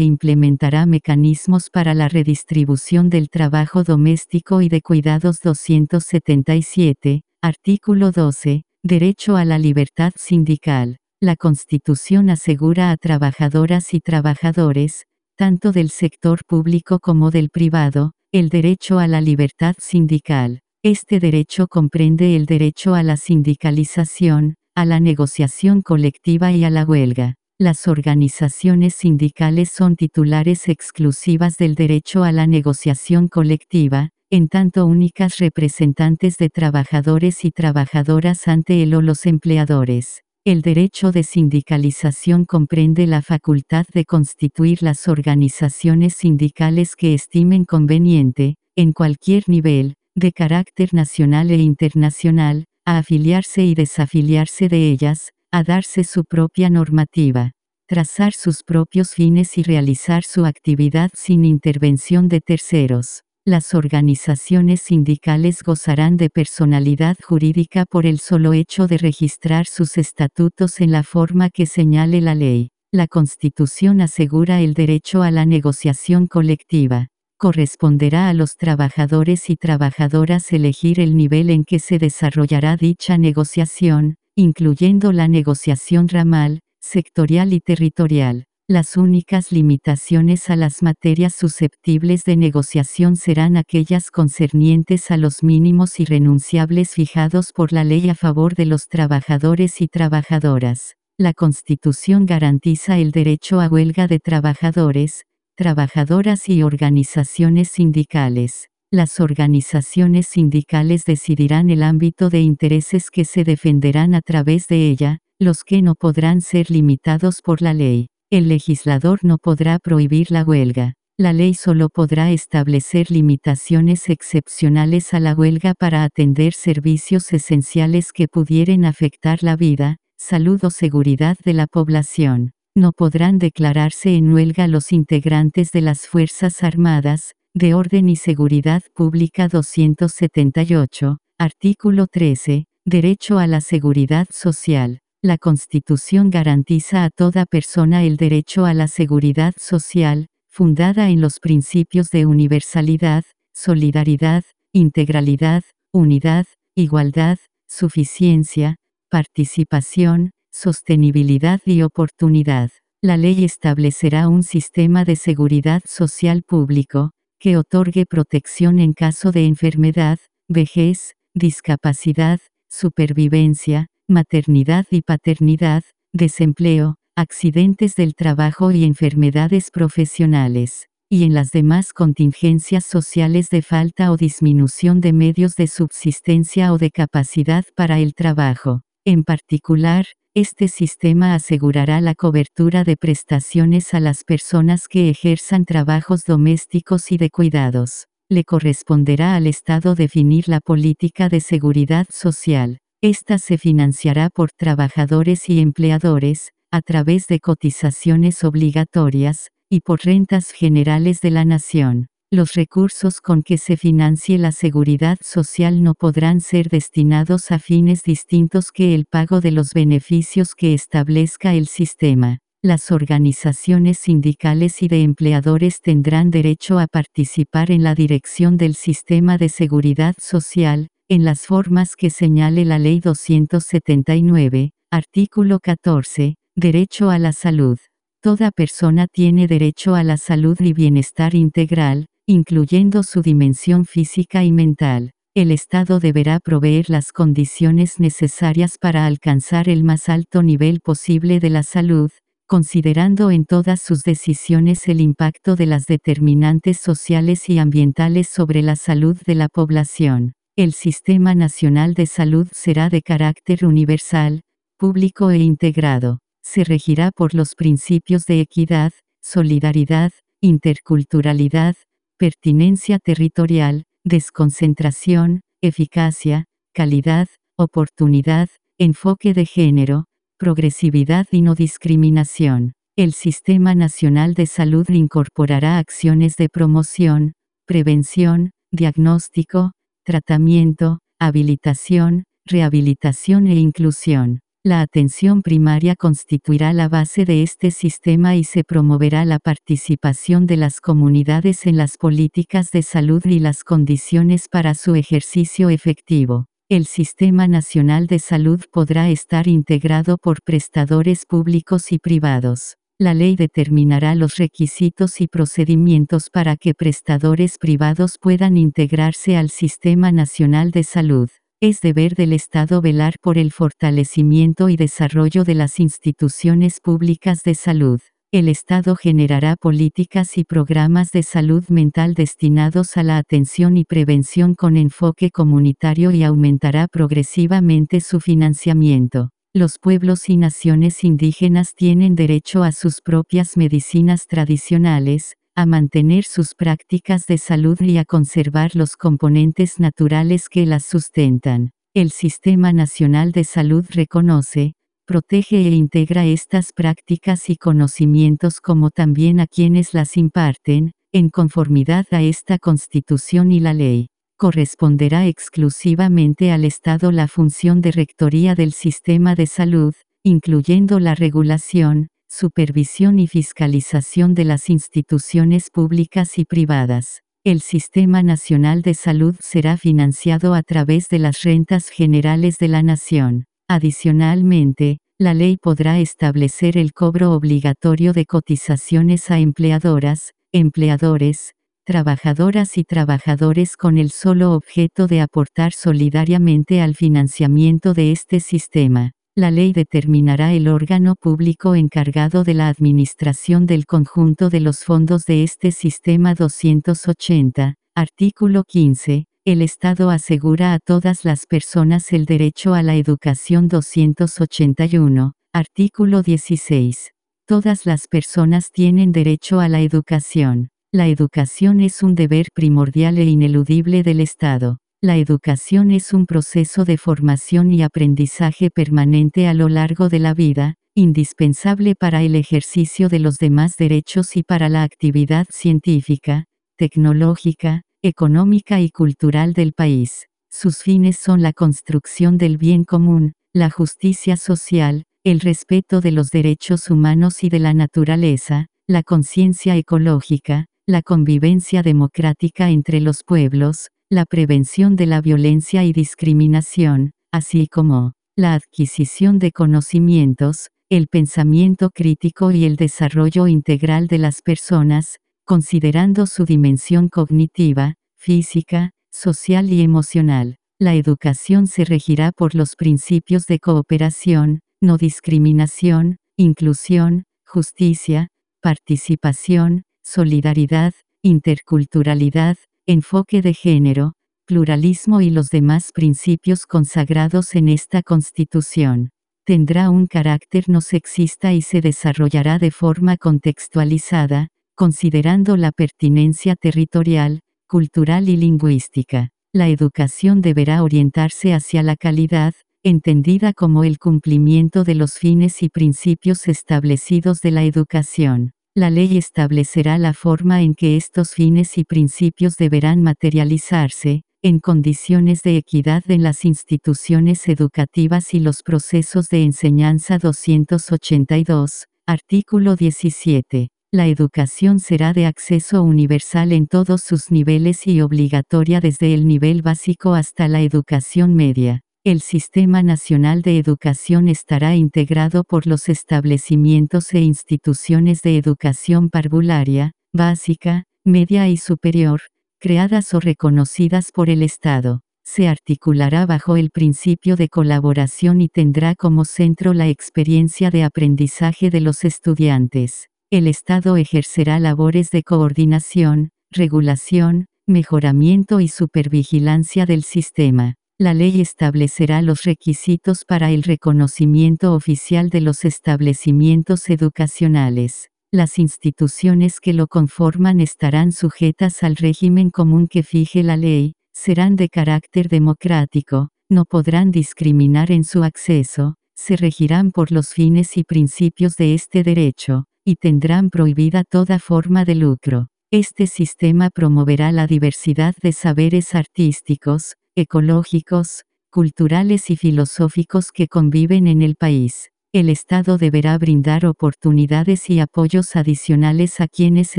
implementará 0.00 0.84
mecanismos 0.84 1.70
para 1.70 1.94
la 1.94 2.08
redistribución 2.08 3.08
del 3.08 3.30
trabajo 3.30 3.82
doméstico 3.82 4.60
y 4.60 4.68
de 4.68 4.82
cuidados 4.82 5.40
277, 5.40 7.22
artículo 7.40 8.12
12, 8.12 8.64
derecho 8.82 9.36
a 9.36 9.46
la 9.46 9.58
libertad 9.58 10.12
sindical. 10.16 10.98
La 11.18 11.34
Constitución 11.34 12.28
asegura 12.28 12.90
a 12.90 12.96
trabajadoras 12.98 13.94
y 13.94 14.00
trabajadores, 14.00 15.06
tanto 15.36 15.70
del 15.70 15.90
sector 15.90 16.40
público 16.46 16.98
como 16.98 17.30
del 17.30 17.50
privado, 17.50 18.12
el 18.32 18.48
derecho 18.48 18.98
a 18.98 19.06
la 19.06 19.20
libertad 19.20 19.74
sindical. 19.78 20.60
Este 20.82 21.20
derecho 21.20 21.68
comprende 21.68 22.36
el 22.36 22.46
derecho 22.46 22.94
a 22.94 23.02
la 23.02 23.16
sindicalización, 23.16 24.54
a 24.74 24.84
la 24.84 24.98
negociación 24.98 25.82
colectiva 25.82 26.52
y 26.52 26.64
a 26.64 26.70
la 26.70 26.84
huelga. 26.84 27.34
Las 27.58 27.88
organizaciones 27.88 28.94
sindicales 28.94 29.70
son 29.70 29.96
titulares 29.96 30.68
exclusivas 30.68 31.56
del 31.56 31.74
derecho 31.74 32.24
a 32.24 32.32
la 32.32 32.46
negociación 32.46 33.28
colectiva, 33.28 34.10
en 34.30 34.48
tanto 34.48 34.86
únicas 34.86 35.38
representantes 35.38 36.36
de 36.36 36.50
trabajadores 36.50 37.44
y 37.44 37.52
trabajadoras 37.52 38.48
ante 38.48 38.82
él 38.82 38.94
o 38.94 39.00
los 39.00 39.24
empleadores. 39.24 40.25
El 40.46 40.62
derecho 40.62 41.10
de 41.10 41.24
sindicalización 41.24 42.44
comprende 42.44 43.08
la 43.08 43.20
facultad 43.20 43.84
de 43.92 44.04
constituir 44.04 44.80
las 44.80 45.08
organizaciones 45.08 46.14
sindicales 46.14 46.94
que 46.94 47.14
estimen 47.14 47.64
conveniente, 47.64 48.54
en 48.76 48.92
cualquier 48.92 49.48
nivel, 49.48 49.94
de 50.14 50.30
carácter 50.30 50.94
nacional 50.94 51.50
e 51.50 51.56
internacional, 51.56 52.64
a 52.84 52.98
afiliarse 52.98 53.64
y 53.64 53.74
desafiliarse 53.74 54.68
de 54.68 54.88
ellas, 54.88 55.30
a 55.50 55.64
darse 55.64 56.04
su 56.04 56.22
propia 56.22 56.70
normativa, 56.70 57.50
trazar 57.88 58.32
sus 58.32 58.62
propios 58.62 59.14
fines 59.14 59.58
y 59.58 59.64
realizar 59.64 60.22
su 60.22 60.46
actividad 60.46 61.10
sin 61.12 61.44
intervención 61.44 62.28
de 62.28 62.40
terceros. 62.40 63.25
Las 63.46 63.74
organizaciones 63.74 64.82
sindicales 64.82 65.62
gozarán 65.62 66.16
de 66.16 66.30
personalidad 66.30 67.16
jurídica 67.22 67.86
por 67.86 68.04
el 68.04 68.18
solo 68.18 68.52
hecho 68.52 68.88
de 68.88 68.98
registrar 68.98 69.66
sus 69.66 69.98
estatutos 69.98 70.80
en 70.80 70.90
la 70.90 71.04
forma 71.04 71.50
que 71.50 71.64
señale 71.66 72.20
la 72.20 72.34
ley. 72.34 72.70
La 72.90 73.06
Constitución 73.06 74.00
asegura 74.00 74.60
el 74.60 74.74
derecho 74.74 75.22
a 75.22 75.30
la 75.30 75.46
negociación 75.46 76.26
colectiva 76.26 77.06
corresponderá 77.38 78.28
a 78.28 78.34
los 78.34 78.56
trabajadores 78.56 79.50
y 79.50 79.56
trabajadoras 79.56 80.52
elegir 80.52 81.00
el 81.00 81.16
nivel 81.16 81.50
en 81.50 81.64
que 81.64 81.78
se 81.78 81.98
desarrollará 81.98 82.76
dicha 82.76 83.18
negociación, 83.18 84.16
incluyendo 84.34 85.12
la 85.12 85.28
negociación 85.28 86.08
ramal, 86.08 86.60
sectorial 86.80 87.52
y 87.52 87.60
territorial. 87.60 88.46
Las 88.68 88.96
únicas 88.96 89.52
limitaciones 89.52 90.50
a 90.50 90.56
las 90.56 90.82
materias 90.82 91.36
susceptibles 91.36 92.24
de 92.24 92.36
negociación 92.36 93.14
serán 93.14 93.56
aquellas 93.56 94.10
concernientes 94.10 95.12
a 95.12 95.16
los 95.16 95.44
mínimos 95.44 96.00
irrenunciables 96.00 96.90
fijados 96.90 97.52
por 97.52 97.72
la 97.72 97.84
ley 97.84 98.08
a 98.10 98.16
favor 98.16 98.56
de 98.56 98.66
los 98.66 98.88
trabajadores 98.88 99.80
y 99.80 99.86
trabajadoras. 99.86 100.96
La 101.16 101.32
Constitución 101.32 102.26
garantiza 102.26 102.98
el 102.98 103.12
derecho 103.12 103.60
a 103.60 103.68
huelga 103.68 104.08
de 104.08 104.18
trabajadores, 104.18 105.26
trabajadoras 105.54 106.48
y 106.48 106.64
organizaciones 106.64 107.68
sindicales. 107.68 108.66
Las 108.90 109.20
organizaciones 109.20 110.26
sindicales 110.26 111.04
decidirán 111.04 111.70
el 111.70 111.84
ámbito 111.84 112.30
de 112.30 112.40
intereses 112.40 113.12
que 113.12 113.24
se 113.24 113.44
defenderán 113.44 114.16
a 114.16 114.22
través 114.22 114.66
de 114.66 114.90
ella, 114.90 115.20
los 115.38 115.62
que 115.62 115.82
no 115.82 115.94
podrán 115.94 116.40
ser 116.40 116.68
limitados 116.68 117.42
por 117.42 117.62
la 117.62 117.72
ley. 117.72 118.08
El 118.30 118.48
legislador 118.48 119.20
no 119.22 119.38
podrá 119.38 119.78
prohibir 119.78 120.30
la 120.30 120.42
huelga. 120.42 120.94
La 121.18 121.32
ley 121.32 121.54
solo 121.54 121.88
podrá 121.88 122.30
establecer 122.30 123.10
limitaciones 123.10 124.10
excepcionales 124.10 125.14
a 125.14 125.20
la 125.20 125.34
huelga 125.34 125.74
para 125.74 126.04
atender 126.04 126.52
servicios 126.52 127.32
esenciales 127.32 128.12
que 128.12 128.28
pudieran 128.28 128.84
afectar 128.84 129.42
la 129.42 129.56
vida, 129.56 129.96
salud 130.18 130.62
o 130.64 130.70
seguridad 130.70 131.38
de 131.44 131.54
la 131.54 131.66
población 131.66 132.52
no 132.76 132.92
podrán 132.92 133.38
declararse 133.38 134.16
en 134.16 134.32
huelga 134.32 134.68
los 134.68 134.92
integrantes 134.92 135.72
de 135.72 135.80
las 135.80 136.06
Fuerzas 136.06 136.62
Armadas, 136.62 137.32
de 137.54 137.72
Orden 137.72 138.10
y 138.10 138.16
Seguridad 138.16 138.82
Pública 138.94 139.48
278, 139.48 141.16
artículo 141.38 142.06
13, 142.06 142.66
Derecho 142.84 143.38
a 143.38 143.46
la 143.46 143.62
Seguridad 143.62 144.28
Social. 144.30 145.00
La 145.26 145.38
Constitución 145.38 146.30
garantiza 146.30 147.02
a 147.02 147.10
toda 147.10 147.46
persona 147.46 148.04
el 148.04 148.16
derecho 148.16 148.64
a 148.64 148.74
la 148.74 148.86
seguridad 148.86 149.54
social, 149.58 150.28
fundada 150.48 151.10
en 151.10 151.20
los 151.20 151.40
principios 151.40 152.10
de 152.10 152.26
universalidad, 152.26 153.24
solidaridad, 153.52 154.44
integralidad, 154.72 155.64
unidad, 155.92 156.46
igualdad, 156.76 157.38
suficiencia, 157.68 158.76
participación, 159.10 160.30
sostenibilidad 160.52 161.60
y 161.64 161.82
oportunidad. 161.82 162.70
La 163.02 163.16
ley 163.16 163.44
establecerá 163.44 164.28
un 164.28 164.44
sistema 164.44 165.04
de 165.04 165.16
seguridad 165.16 165.82
social 165.86 166.44
público, 166.44 167.10
que 167.40 167.56
otorgue 167.56 168.06
protección 168.06 168.78
en 168.78 168.92
caso 168.92 169.32
de 169.32 169.46
enfermedad, 169.46 170.20
vejez, 170.48 171.16
discapacidad, 171.34 172.38
supervivencia, 172.70 173.88
maternidad 174.08 174.86
y 174.90 175.02
paternidad, 175.02 175.82
desempleo, 176.12 176.96
accidentes 177.16 177.96
del 177.96 178.14
trabajo 178.14 178.70
y 178.70 178.84
enfermedades 178.84 179.70
profesionales. 179.70 180.86
y 181.08 181.22
en 181.22 181.34
las 181.34 181.52
demás 181.52 181.92
contingencias 181.92 182.84
sociales 182.84 183.48
de 183.48 183.62
falta 183.62 184.10
o 184.10 184.16
disminución 184.16 185.00
de 185.00 185.12
medios 185.12 185.54
de 185.54 185.68
subsistencia 185.68 186.72
o 186.72 186.78
de 186.78 186.90
capacidad 186.90 187.64
para 187.76 188.00
el 188.00 188.12
trabajo. 188.12 188.82
En 189.04 189.22
particular, 189.22 190.06
este 190.34 190.66
sistema 190.66 191.34
asegurará 191.34 192.00
la 192.00 192.16
cobertura 192.16 192.82
de 192.82 192.96
prestaciones 192.96 193.94
a 193.94 194.00
las 194.00 194.24
personas 194.24 194.88
que 194.88 195.08
ejerzan 195.08 195.64
trabajos 195.64 196.24
domésticos 196.24 197.12
y 197.12 197.18
de 197.18 197.30
cuidados. 197.30 198.06
Le 198.28 198.42
corresponderá 198.42 199.36
al 199.36 199.46
Estado 199.46 199.94
definir 199.94 200.48
la 200.48 200.60
política 200.60 201.28
de 201.28 201.40
seguridad 201.40 202.08
social. 202.10 202.80
Esta 203.08 203.38
se 203.38 203.56
financiará 203.56 204.30
por 204.30 204.50
trabajadores 204.50 205.48
y 205.48 205.60
empleadores, 205.60 206.50
a 206.72 206.82
través 206.82 207.28
de 207.28 207.38
cotizaciones 207.38 208.42
obligatorias, 208.42 209.52
y 209.70 209.82
por 209.82 210.00
rentas 210.04 210.50
generales 210.50 211.20
de 211.20 211.30
la 211.30 211.44
nación. 211.44 212.08
Los 212.32 212.54
recursos 212.54 213.20
con 213.20 213.44
que 213.44 213.58
se 213.58 213.76
financie 213.76 214.38
la 214.38 214.50
seguridad 214.50 215.18
social 215.20 215.84
no 215.84 215.94
podrán 215.94 216.40
ser 216.40 216.68
destinados 216.68 217.52
a 217.52 217.60
fines 217.60 218.02
distintos 218.02 218.72
que 218.72 218.92
el 218.96 219.06
pago 219.06 219.40
de 219.40 219.52
los 219.52 219.72
beneficios 219.72 220.56
que 220.56 220.74
establezca 220.74 221.54
el 221.54 221.68
sistema. 221.68 222.38
Las 222.60 222.90
organizaciones 222.90 223.98
sindicales 223.98 224.82
y 224.82 224.88
de 224.88 225.04
empleadores 225.04 225.80
tendrán 225.80 226.32
derecho 226.32 226.80
a 226.80 226.88
participar 226.88 227.70
en 227.70 227.84
la 227.84 227.94
dirección 227.94 228.56
del 228.56 228.74
sistema 228.74 229.38
de 229.38 229.48
seguridad 229.48 230.16
social, 230.18 230.88
en 231.08 231.24
las 231.24 231.42
formas 231.42 231.94
que 231.94 232.10
señale 232.10 232.64
la 232.64 232.80
Ley 232.80 232.98
279, 232.98 234.72
artículo 234.90 235.60
14, 235.60 236.34
Derecho 236.56 237.10
a 237.10 237.18
la 237.20 237.32
salud. 237.32 237.78
Toda 238.20 238.50
persona 238.50 239.06
tiene 239.06 239.46
derecho 239.46 239.94
a 239.94 240.02
la 240.02 240.16
salud 240.16 240.56
y 240.60 240.72
bienestar 240.72 241.36
integral, 241.36 242.06
incluyendo 242.26 243.04
su 243.04 243.22
dimensión 243.22 243.84
física 243.84 244.42
y 244.42 244.50
mental. 244.50 245.12
El 245.34 245.52
Estado 245.52 246.00
deberá 246.00 246.40
proveer 246.40 246.90
las 246.90 247.12
condiciones 247.12 248.00
necesarias 248.00 248.78
para 248.80 249.06
alcanzar 249.06 249.68
el 249.68 249.84
más 249.84 250.08
alto 250.08 250.42
nivel 250.42 250.80
posible 250.80 251.38
de 251.38 251.50
la 251.50 251.62
salud, 251.62 252.10
considerando 252.46 253.30
en 253.30 253.44
todas 253.44 253.80
sus 253.80 254.02
decisiones 254.02 254.88
el 254.88 255.00
impacto 255.00 255.54
de 255.54 255.66
las 255.66 255.86
determinantes 255.86 256.78
sociales 256.78 257.48
y 257.48 257.58
ambientales 257.58 258.28
sobre 258.28 258.62
la 258.62 258.74
salud 258.74 259.16
de 259.24 259.34
la 259.36 259.48
población. 259.48 260.32
El 260.58 260.72
Sistema 260.72 261.34
Nacional 261.34 261.92
de 261.92 262.06
Salud 262.06 262.48
será 262.50 262.88
de 262.88 263.02
carácter 263.02 263.66
universal, 263.66 264.40
público 264.78 265.30
e 265.30 265.36
integrado 265.36 266.20
se 266.42 266.64
regirá 266.64 267.10
por 267.10 267.34
los 267.34 267.54
principios 267.54 268.24
de 268.24 268.40
equidad, 268.40 268.92
solidaridad, 269.20 270.12
interculturalidad, 270.40 271.76
pertinencia 272.18 272.98
territorial, 273.00 273.84
desconcentración, 274.02 275.42
eficacia, 275.60 276.44
calidad, 276.72 277.28
oportunidad, 277.58 278.48
enfoque 278.78 279.34
de 279.34 279.44
género, 279.44 280.04
progresividad 280.38 281.26
y 281.32 281.42
no 281.42 281.54
discriminación. 281.54 282.72
El 282.96 283.12
Sistema 283.12 283.74
Nacional 283.74 284.32
de 284.32 284.46
Salud 284.46 284.88
incorporará 284.88 285.76
acciones 285.76 286.36
de 286.36 286.48
promoción, 286.48 287.34
prevención, 287.66 288.52
diagnóstico, 288.70 289.72
tratamiento, 290.06 291.00
habilitación, 291.18 292.22
rehabilitación 292.46 293.48
e 293.48 293.56
inclusión. 293.56 294.38
La 294.64 294.80
atención 294.80 295.42
primaria 295.42 295.96
constituirá 295.96 296.72
la 296.72 296.88
base 296.88 297.24
de 297.24 297.42
este 297.42 297.72
sistema 297.72 298.36
y 298.36 298.44
se 298.44 298.62
promoverá 298.62 299.24
la 299.24 299.40
participación 299.40 300.46
de 300.46 300.56
las 300.56 300.80
comunidades 300.80 301.66
en 301.66 301.76
las 301.76 301.98
políticas 301.98 302.70
de 302.70 302.82
salud 302.82 303.24
y 303.24 303.40
las 303.40 303.64
condiciones 303.64 304.48
para 304.48 304.74
su 304.74 304.94
ejercicio 304.94 305.70
efectivo. 305.70 306.46
El 306.68 306.86
Sistema 306.86 307.48
Nacional 307.48 308.06
de 308.06 308.20
Salud 308.20 308.60
podrá 308.70 309.10
estar 309.10 309.48
integrado 309.48 310.18
por 310.18 310.38
prestadores 310.42 311.26
públicos 311.26 311.90
y 311.90 311.98
privados. 311.98 312.76
La 312.98 313.12
ley 313.12 313.36
determinará 313.36 314.14
los 314.14 314.36
requisitos 314.36 315.20
y 315.20 315.28
procedimientos 315.28 316.30
para 316.30 316.56
que 316.56 316.72
prestadores 316.72 317.58
privados 317.58 318.16
puedan 318.18 318.56
integrarse 318.56 319.36
al 319.36 319.50
Sistema 319.50 320.12
Nacional 320.12 320.70
de 320.70 320.82
Salud. 320.82 321.28
Es 321.60 321.82
deber 321.82 322.14
del 322.14 322.32
Estado 322.32 322.80
velar 322.80 323.16
por 323.20 323.36
el 323.36 323.52
fortalecimiento 323.52 324.70
y 324.70 324.76
desarrollo 324.76 325.44
de 325.44 325.54
las 325.54 325.78
instituciones 325.78 326.80
públicas 326.80 327.42
de 327.42 327.54
salud. 327.54 328.00
El 328.32 328.48
Estado 328.48 328.96
generará 328.96 329.56
políticas 329.56 330.38
y 330.38 330.44
programas 330.44 331.10
de 331.10 331.22
salud 331.22 331.68
mental 331.68 332.14
destinados 332.14 332.96
a 332.96 333.02
la 333.02 333.18
atención 333.18 333.76
y 333.76 333.84
prevención 333.84 334.54
con 334.54 334.78
enfoque 334.78 335.30
comunitario 335.30 336.12
y 336.12 336.22
aumentará 336.22 336.88
progresivamente 336.88 338.00
su 338.00 338.20
financiamiento. 338.20 339.32
Los 339.56 339.78
pueblos 339.78 340.28
y 340.28 340.36
naciones 340.36 341.02
indígenas 341.02 341.74
tienen 341.74 342.14
derecho 342.14 342.62
a 342.62 342.72
sus 342.72 343.00
propias 343.00 343.56
medicinas 343.56 344.26
tradicionales, 344.26 345.32
a 345.54 345.64
mantener 345.64 346.24
sus 346.24 346.54
prácticas 346.54 347.26
de 347.26 347.38
salud 347.38 347.80
y 347.80 347.96
a 347.96 348.04
conservar 348.04 348.76
los 348.76 348.98
componentes 348.98 349.80
naturales 349.80 350.50
que 350.50 350.66
las 350.66 350.84
sustentan. 350.84 351.70
El 351.94 352.10
Sistema 352.10 352.74
Nacional 352.74 353.32
de 353.32 353.44
Salud 353.44 353.86
reconoce, 353.88 354.74
protege 355.06 355.56
e 355.56 355.70
integra 355.70 356.26
estas 356.26 356.74
prácticas 356.74 357.48
y 357.48 357.56
conocimientos 357.56 358.60
como 358.60 358.90
también 358.90 359.40
a 359.40 359.46
quienes 359.46 359.94
las 359.94 360.18
imparten, 360.18 360.92
en 361.12 361.30
conformidad 361.30 362.04
a 362.10 362.20
esta 362.20 362.58
Constitución 362.58 363.50
y 363.52 363.60
la 363.60 363.72
ley. 363.72 364.08
Corresponderá 364.38 365.26
exclusivamente 365.26 366.52
al 366.52 366.66
Estado 366.66 367.10
la 367.10 367.26
función 367.26 367.80
de 367.80 367.90
rectoría 367.90 368.54
del 368.54 368.72
sistema 368.72 369.34
de 369.34 369.46
salud, 369.46 369.94
incluyendo 370.22 371.00
la 371.00 371.14
regulación, 371.14 372.08
supervisión 372.28 373.18
y 373.18 373.28
fiscalización 373.28 374.34
de 374.34 374.44
las 374.44 374.68
instituciones 374.68 375.70
públicas 375.70 376.36
y 376.38 376.44
privadas. 376.44 377.22
El 377.44 377.62
Sistema 377.62 378.22
Nacional 378.22 378.82
de 378.82 378.92
Salud 378.92 379.36
será 379.40 379.78
financiado 379.78 380.52
a 380.52 380.62
través 380.62 381.08
de 381.08 381.18
las 381.18 381.42
rentas 381.42 381.88
generales 381.88 382.58
de 382.58 382.68
la 382.68 382.82
nación. 382.82 383.44
Adicionalmente, 383.68 384.98
la 385.18 385.32
ley 385.32 385.56
podrá 385.56 385.98
establecer 385.98 386.76
el 386.76 386.92
cobro 386.92 387.32
obligatorio 387.32 388.12
de 388.12 388.26
cotizaciones 388.26 389.30
a 389.30 389.38
empleadoras, 389.38 390.32
empleadores, 390.52 391.52
trabajadoras 391.86 392.78
y 392.78 392.84
trabajadores 392.84 393.76
con 393.76 393.96
el 393.96 394.10
solo 394.10 394.52
objeto 394.52 395.06
de 395.06 395.20
aportar 395.20 395.72
solidariamente 395.72 396.80
al 396.80 396.96
financiamiento 396.96 397.94
de 397.94 398.10
este 398.10 398.40
sistema. 398.40 399.12
La 399.36 399.52
ley 399.52 399.72
determinará 399.72 400.52
el 400.52 400.66
órgano 400.66 401.14
público 401.14 401.76
encargado 401.76 402.42
de 402.42 402.54
la 402.54 402.68
administración 402.68 403.66
del 403.66 403.86
conjunto 403.86 404.50
de 404.50 404.58
los 404.58 404.82
fondos 404.82 405.26
de 405.26 405.44
este 405.44 405.70
sistema 405.70 406.34
280. 406.34 407.76
Artículo 407.94 408.64
15. 408.64 409.26
El 409.44 409.62
Estado 409.62 410.10
asegura 410.10 410.74
a 410.74 410.80
todas 410.80 411.24
las 411.24 411.46
personas 411.46 412.12
el 412.12 412.24
derecho 412.24 412.74
a 412.74 412.82
la 412.82 412.96
educación 412.96 413.68
281. 413.68 415.34
Artículo 415.52 416.22
16. 416.22 417.12
Todas 417.46 417.86
las 417.86 418.08
personas 418.08 418.72
tienen 418.72 419.12
derecho 419.12 419.60
a 419.60 419.68
la 419.68 419.80
educación. 419.82 420.70
La 420.96 421.08
educación 421.08 421.80
es 421.80 422.02
un 422.02 422.14
deber 422.14 422.46
primordial 422.54 423.18
e 423.18 423.24
ineludible 423.26 424.02
del 424.02 424.18
Estado. 424.18 424.78
La 425.02 425.18
educación 425.18 425.90
es 425.90 426.14
un 426.14 426.24
proceso 426.24 426.86
de 426.86 426.96
formación 426.96 427.70
y 427.70 427.82
aprendizaje 427.82 428.70
permanente 428.70 429.46
a 429.46 429.52
lo 429.52 429.68
largo 429.68 430.08
de 430.08 430.20
la 430.20 430.32
vida, 430.32 430.76
indispensable 430.94 431.96
para 431.96 432.22
el 432.22 432.34
ejercicio 432.34 433.10
de 433.10 433.18
los 433.18 433.36
demás 433.36 433.76
derechos 433.76 434.38
y 434.38 434.42
para 434.42 434.70
la 434.70 434.84
actividad 434.84 435.46
científica, 435.50 436.46
tecnológica, 436.78 437.82
económica 438.02 438.80
y 438.80 438.88
cultural 438.88 439.52
del 439.52 439.74
país. 439.74 440.28
Sus 440.50 440.78
fines 440.78 441.18
son 441.18 441.42
la 441.42 441.52
construcción 441.52 442.38
del 442.38 442.56
bien 442.56 442.84
común, 442.84 443.34
la 443.52 443.68
justicia 443.68 444.38
social, 444.38 445.04
el 445.24 445.40
respeto 445.40 446.00
de 446.00 446.12
los 446.12 446.30
derechos 446.30 446.88
humanos 446.88 447.44
y 447.44 447.50
de 447.50 447.58
la 447.58 447.74
naturaleza, 447.74 448.68
la 448.88 449.02
conciencia 449.02 449.76
ecológica, 449.76 450.64
la 450.88 451.02
convivencia 451.02 451.82
democrática 451.82 452.70
entre 452.70 453.00
los 453.00 453.24
pueblos, 453.24 453.88
la 454.08 454.24
prevención 454.24 454.94
de 454.94 455.06
la 455.06 455.20
violencia 455.20 455.82
y 455.82 455.92
discriminación, 455.92 457.10
así 457.32 457.66
como 457.66 458.12
la 458.36 458.54
adquisición 458.54 459.40
de 459.40 459.50
conocimientos, 459.50 460.68
el 460.88 461.08
pensamiento 461.08 461.90
crítico 461.90 462.52
y 462.52 462.64
el 462.64 462.76
desarrollo 462.76 463.48
integral 463.48 464.06
de 464.06 464.18
las 464.18 464.42
personas, 464.42 465.16
considerando 465.44 466.26
su 466.26 466.44
dimensión 466.44 467.08
cognitiva, 467.08 467.94
física, 468.16 468.92
social 469.10 469.72
y 469.72 469.82
emocional. 469.82 470.56
La 470.78 470.94
educación 470.94 471.66
se 471.66 471.84
regirá 471.84 472.30
por 472.30 472.54
los 472.54 472.76
principios 472.76 473.46
de 473.46 473.58
cooperación, 473.58 474.60
no 474.80 474.98
discriminación, 474.98 476.18
inclusión, 476.36 477.24
justicia, 477.44 478.28
participación, 478.60 479.82
solidaridad, 480.06 480.94
interculturalidad, 481.22 482.56
enfoque 482.86 483.42
de 483.42 483.52
género, 483.52 484.12
pluralismo 484.46 485.20
y 485.20 485.30
los 485.30 485.48
demás 485.48 485.90
principios 485.92 486.64
consagrados 486.66 487.56
en 487.56 487.68
esta 487.68 488.02
Constitución. 488.02 489.10
Tendrá 489.44 489.90
un 489.90 490.06
carácter 490.06 490.68
no 490.68 490.80
sexista 490.80 491.52
y 491.52 491.62
se 491.62 491.80
desarrollará 491.80 492.58
de 492.58 492.70
forma 492.70 493.16
contextualizada, 493.16 494.48
considerando 494.76 495.56
la 495.56 495.72
pertinencia 495.72 496.54
territorial, 496.54 497.40
cultural 497.68 498.28
y 498.28 498.36
lingüística. 498.36 499.30
La 499.52 499.68
educación 499.68 500.40
deberá 500.40 500.82
orientarse 500.84 501.52
hacia 501.52 501.82
la 501.82 501.96
calidad, 501.96 502.54
entendida 502.84 503.52
como 503.52 503.82
el 503.82 503.98
cumplimiento 503.98 504.84
de 504.84 504.94
los 504.94 505.14
fines 505.14 505.62
y 505.62 505.68
principios 505.68 506.46
establecidos 506.46 507.40
de 507.40 507.50
la 507.50 507.64
educación. 507.64 508.52
La 508.76 508.90
ley 508.90 509.16
establecerá 509.16 509.96
la 509.96 510.12
forma 510.12 510.60
en 510.60 510.74
que 510.74 510.98
estos 510.98 511.30
fines 511.30 511.78
y 511.78 511.84
principios 511.84 512.58
deberán 512.58 513.02
materializarse, 513.02 514.24
en 514.42 514.60
condiciones 514.60 515.42
de 515.42 515.56
equidad 515.56 516.02
en 516.10 516.22
las 516.22 516.44
instituciones 516.44 517.48
educativas 517.48 518.34
y 518.34 518.40
los 518.40 518.62
procesos 518.62 519.30
de 519.30 519.44
enseñanza 519.44 520.18
282, 520.18 521.86
artículo 522.06 522.76
17. 522.76 523.70
La 523.92 524.08
educación 524.08 524.78
será 524.78 525.14
de 525.14 525.24
acceso 525.24 525.82
universal 525.82 526.52
en 526.52 526.66
todos 526.66 527.00
sus 527.02 527.30
niveles 527.30 527.86
y 527.86 528.02
obligatoria 528.02 528.82
desde 528.82 529.14
el 529.14 529.26
nivel 529.26 529.62
básico 529.62 530.12
hasta 530.12 530.48
la 530.48 530.60
educación 530.60 531.34
media. 531.34 531.85
El 532.06 532.20
Sistema 532.20 532.84
Nacional 532.84 533.42
de 533.42 533.58
Educación 533.58 534.28
estará 534.28 534.76
integrado 534.76 535.42
por 535.42 535.66
los 535.66 535.88
establecimientos 535.88 537.12
e 537.12 537.20
instituciones 537.20 538.22
de 538.22 538.38
educación 538.38 539.10
parvularia, 539.10 539.90
básica, 540.12 540.84
media 541.04 541.48
y 541.48 541.56
superior, 541.56 542.20
creadas 542.60 543.12
o 543.12 543.18
reconocidas 543.18 544.12
por 544.12 544.30
el 544.30 544.44
Estado. 544.44 545.00
Se 545.24 545.48
articulará 545.48 546.26
bajo 546.26 546.56
el 546.56 546.70
principio 546.70 547.34
de 547.34 547.48
colaboración 547.48 548.40
y 548.40 548.48
tendrá 548.50 548.94
como 548.94 549.24
centro 549.24 549.74
la 549.74 549.88
experiencia 549.88 550.70
de 550.70 550.84
aprendizaje 550.84 551.70
de 551.70 551.80
los 551.80 552.04
estudiantes. 552.04 553.08
El 553.32 553.48
Estado 553.48 553.96
ejercerá 553.96 554.60
labores 554.60 555.10
de 555.10 555.24
coordinación, 555.24 556.30
regulación, 556.52 557.46
mejoramiento 557.66 558.60
y 558.60 558.68
supervigilancia 558.68 559.86
del 559.86 560.04
sistema. 560.04 560.76
La 560.98 561.12
ley 561.12 561.42
establecerá 561.42 562.22
los 562.22 562.44
requisitos 562.44 563.26
para 563.26 563.50
el 563.50 563.64
reconocimiento 563.64 564.72
oficial 564.72 565.28
de 565.28 565.42
los 565.42 565.66
establecimientos 565.66 566.88
educacionales. 566.88 568.08
Las 568.32 568.58
instituciones 568.58 569.60
que 569.60 569.74
lo 569.74 569.88
conforman 569.88 570.58
estarán 570.58 571.12
sujetas 571.12 571.82
al 571.82 571.96
régimen 571.96 572.48
común 572.48 572.88
que 572.88 573.02
fije 573.02 573.42
la 573.42 573.58
ley, 573.58 573.92
serán 574.14 574.56
de 574.56 574.70
carácter 574.70 575.28
democrático, 575.28 576.30
no 576.48 576.64
podrán 576.64 577.10
discriminar 577.10 577.92
en 577.92 578.02
su 578.02 578.24
acceso, 578.24 578.94
se 579.14 579.36
regirán 579.36 579.90
por 579.90 580.12
los 580.12 580.30
fines 580.30 580.78
y 580.78 580.84
principios 580.84 581.56
de 581.56 581.74
este 581.74 582.04
derecho, 582.04 582.64
y 582.86 582.96
tendrán 582.96 583.50
prohibida 583.50 584.02
toda 584.02 584.38
forma 584.38 584.86
de 584.86 584.94
lucro. 584.94 585.48
Este 585.70 586.06
sistema 586.06 586.70
promoverá 586.70 587.32
la 587.32 587.46
diversidad 587.46 588.14
de 588.22 588.32
saberes 588.32 588.94
artísticos, 588.94 589.96
ecológicos, 590.16 591.24
culturales 591.50 592.30
y 592.30 592.36
filosóficos 592.36 593.30
que 593.32 593.48
conviven 593.48 594.06
en 594.06 594.22
el 594.22 594.34
país. 594.34 594.90
El 595.12 595.28
Estado 595.28 595.78
deberá 595.78 596.18
brindar 596.18 596.66
oportunidades 596.66 597.70
y 597.70 597.80
apoyos 597.80 598.34
adicionales 598.34 599.20
a 599.20 599.28
quienes 599.28 599.78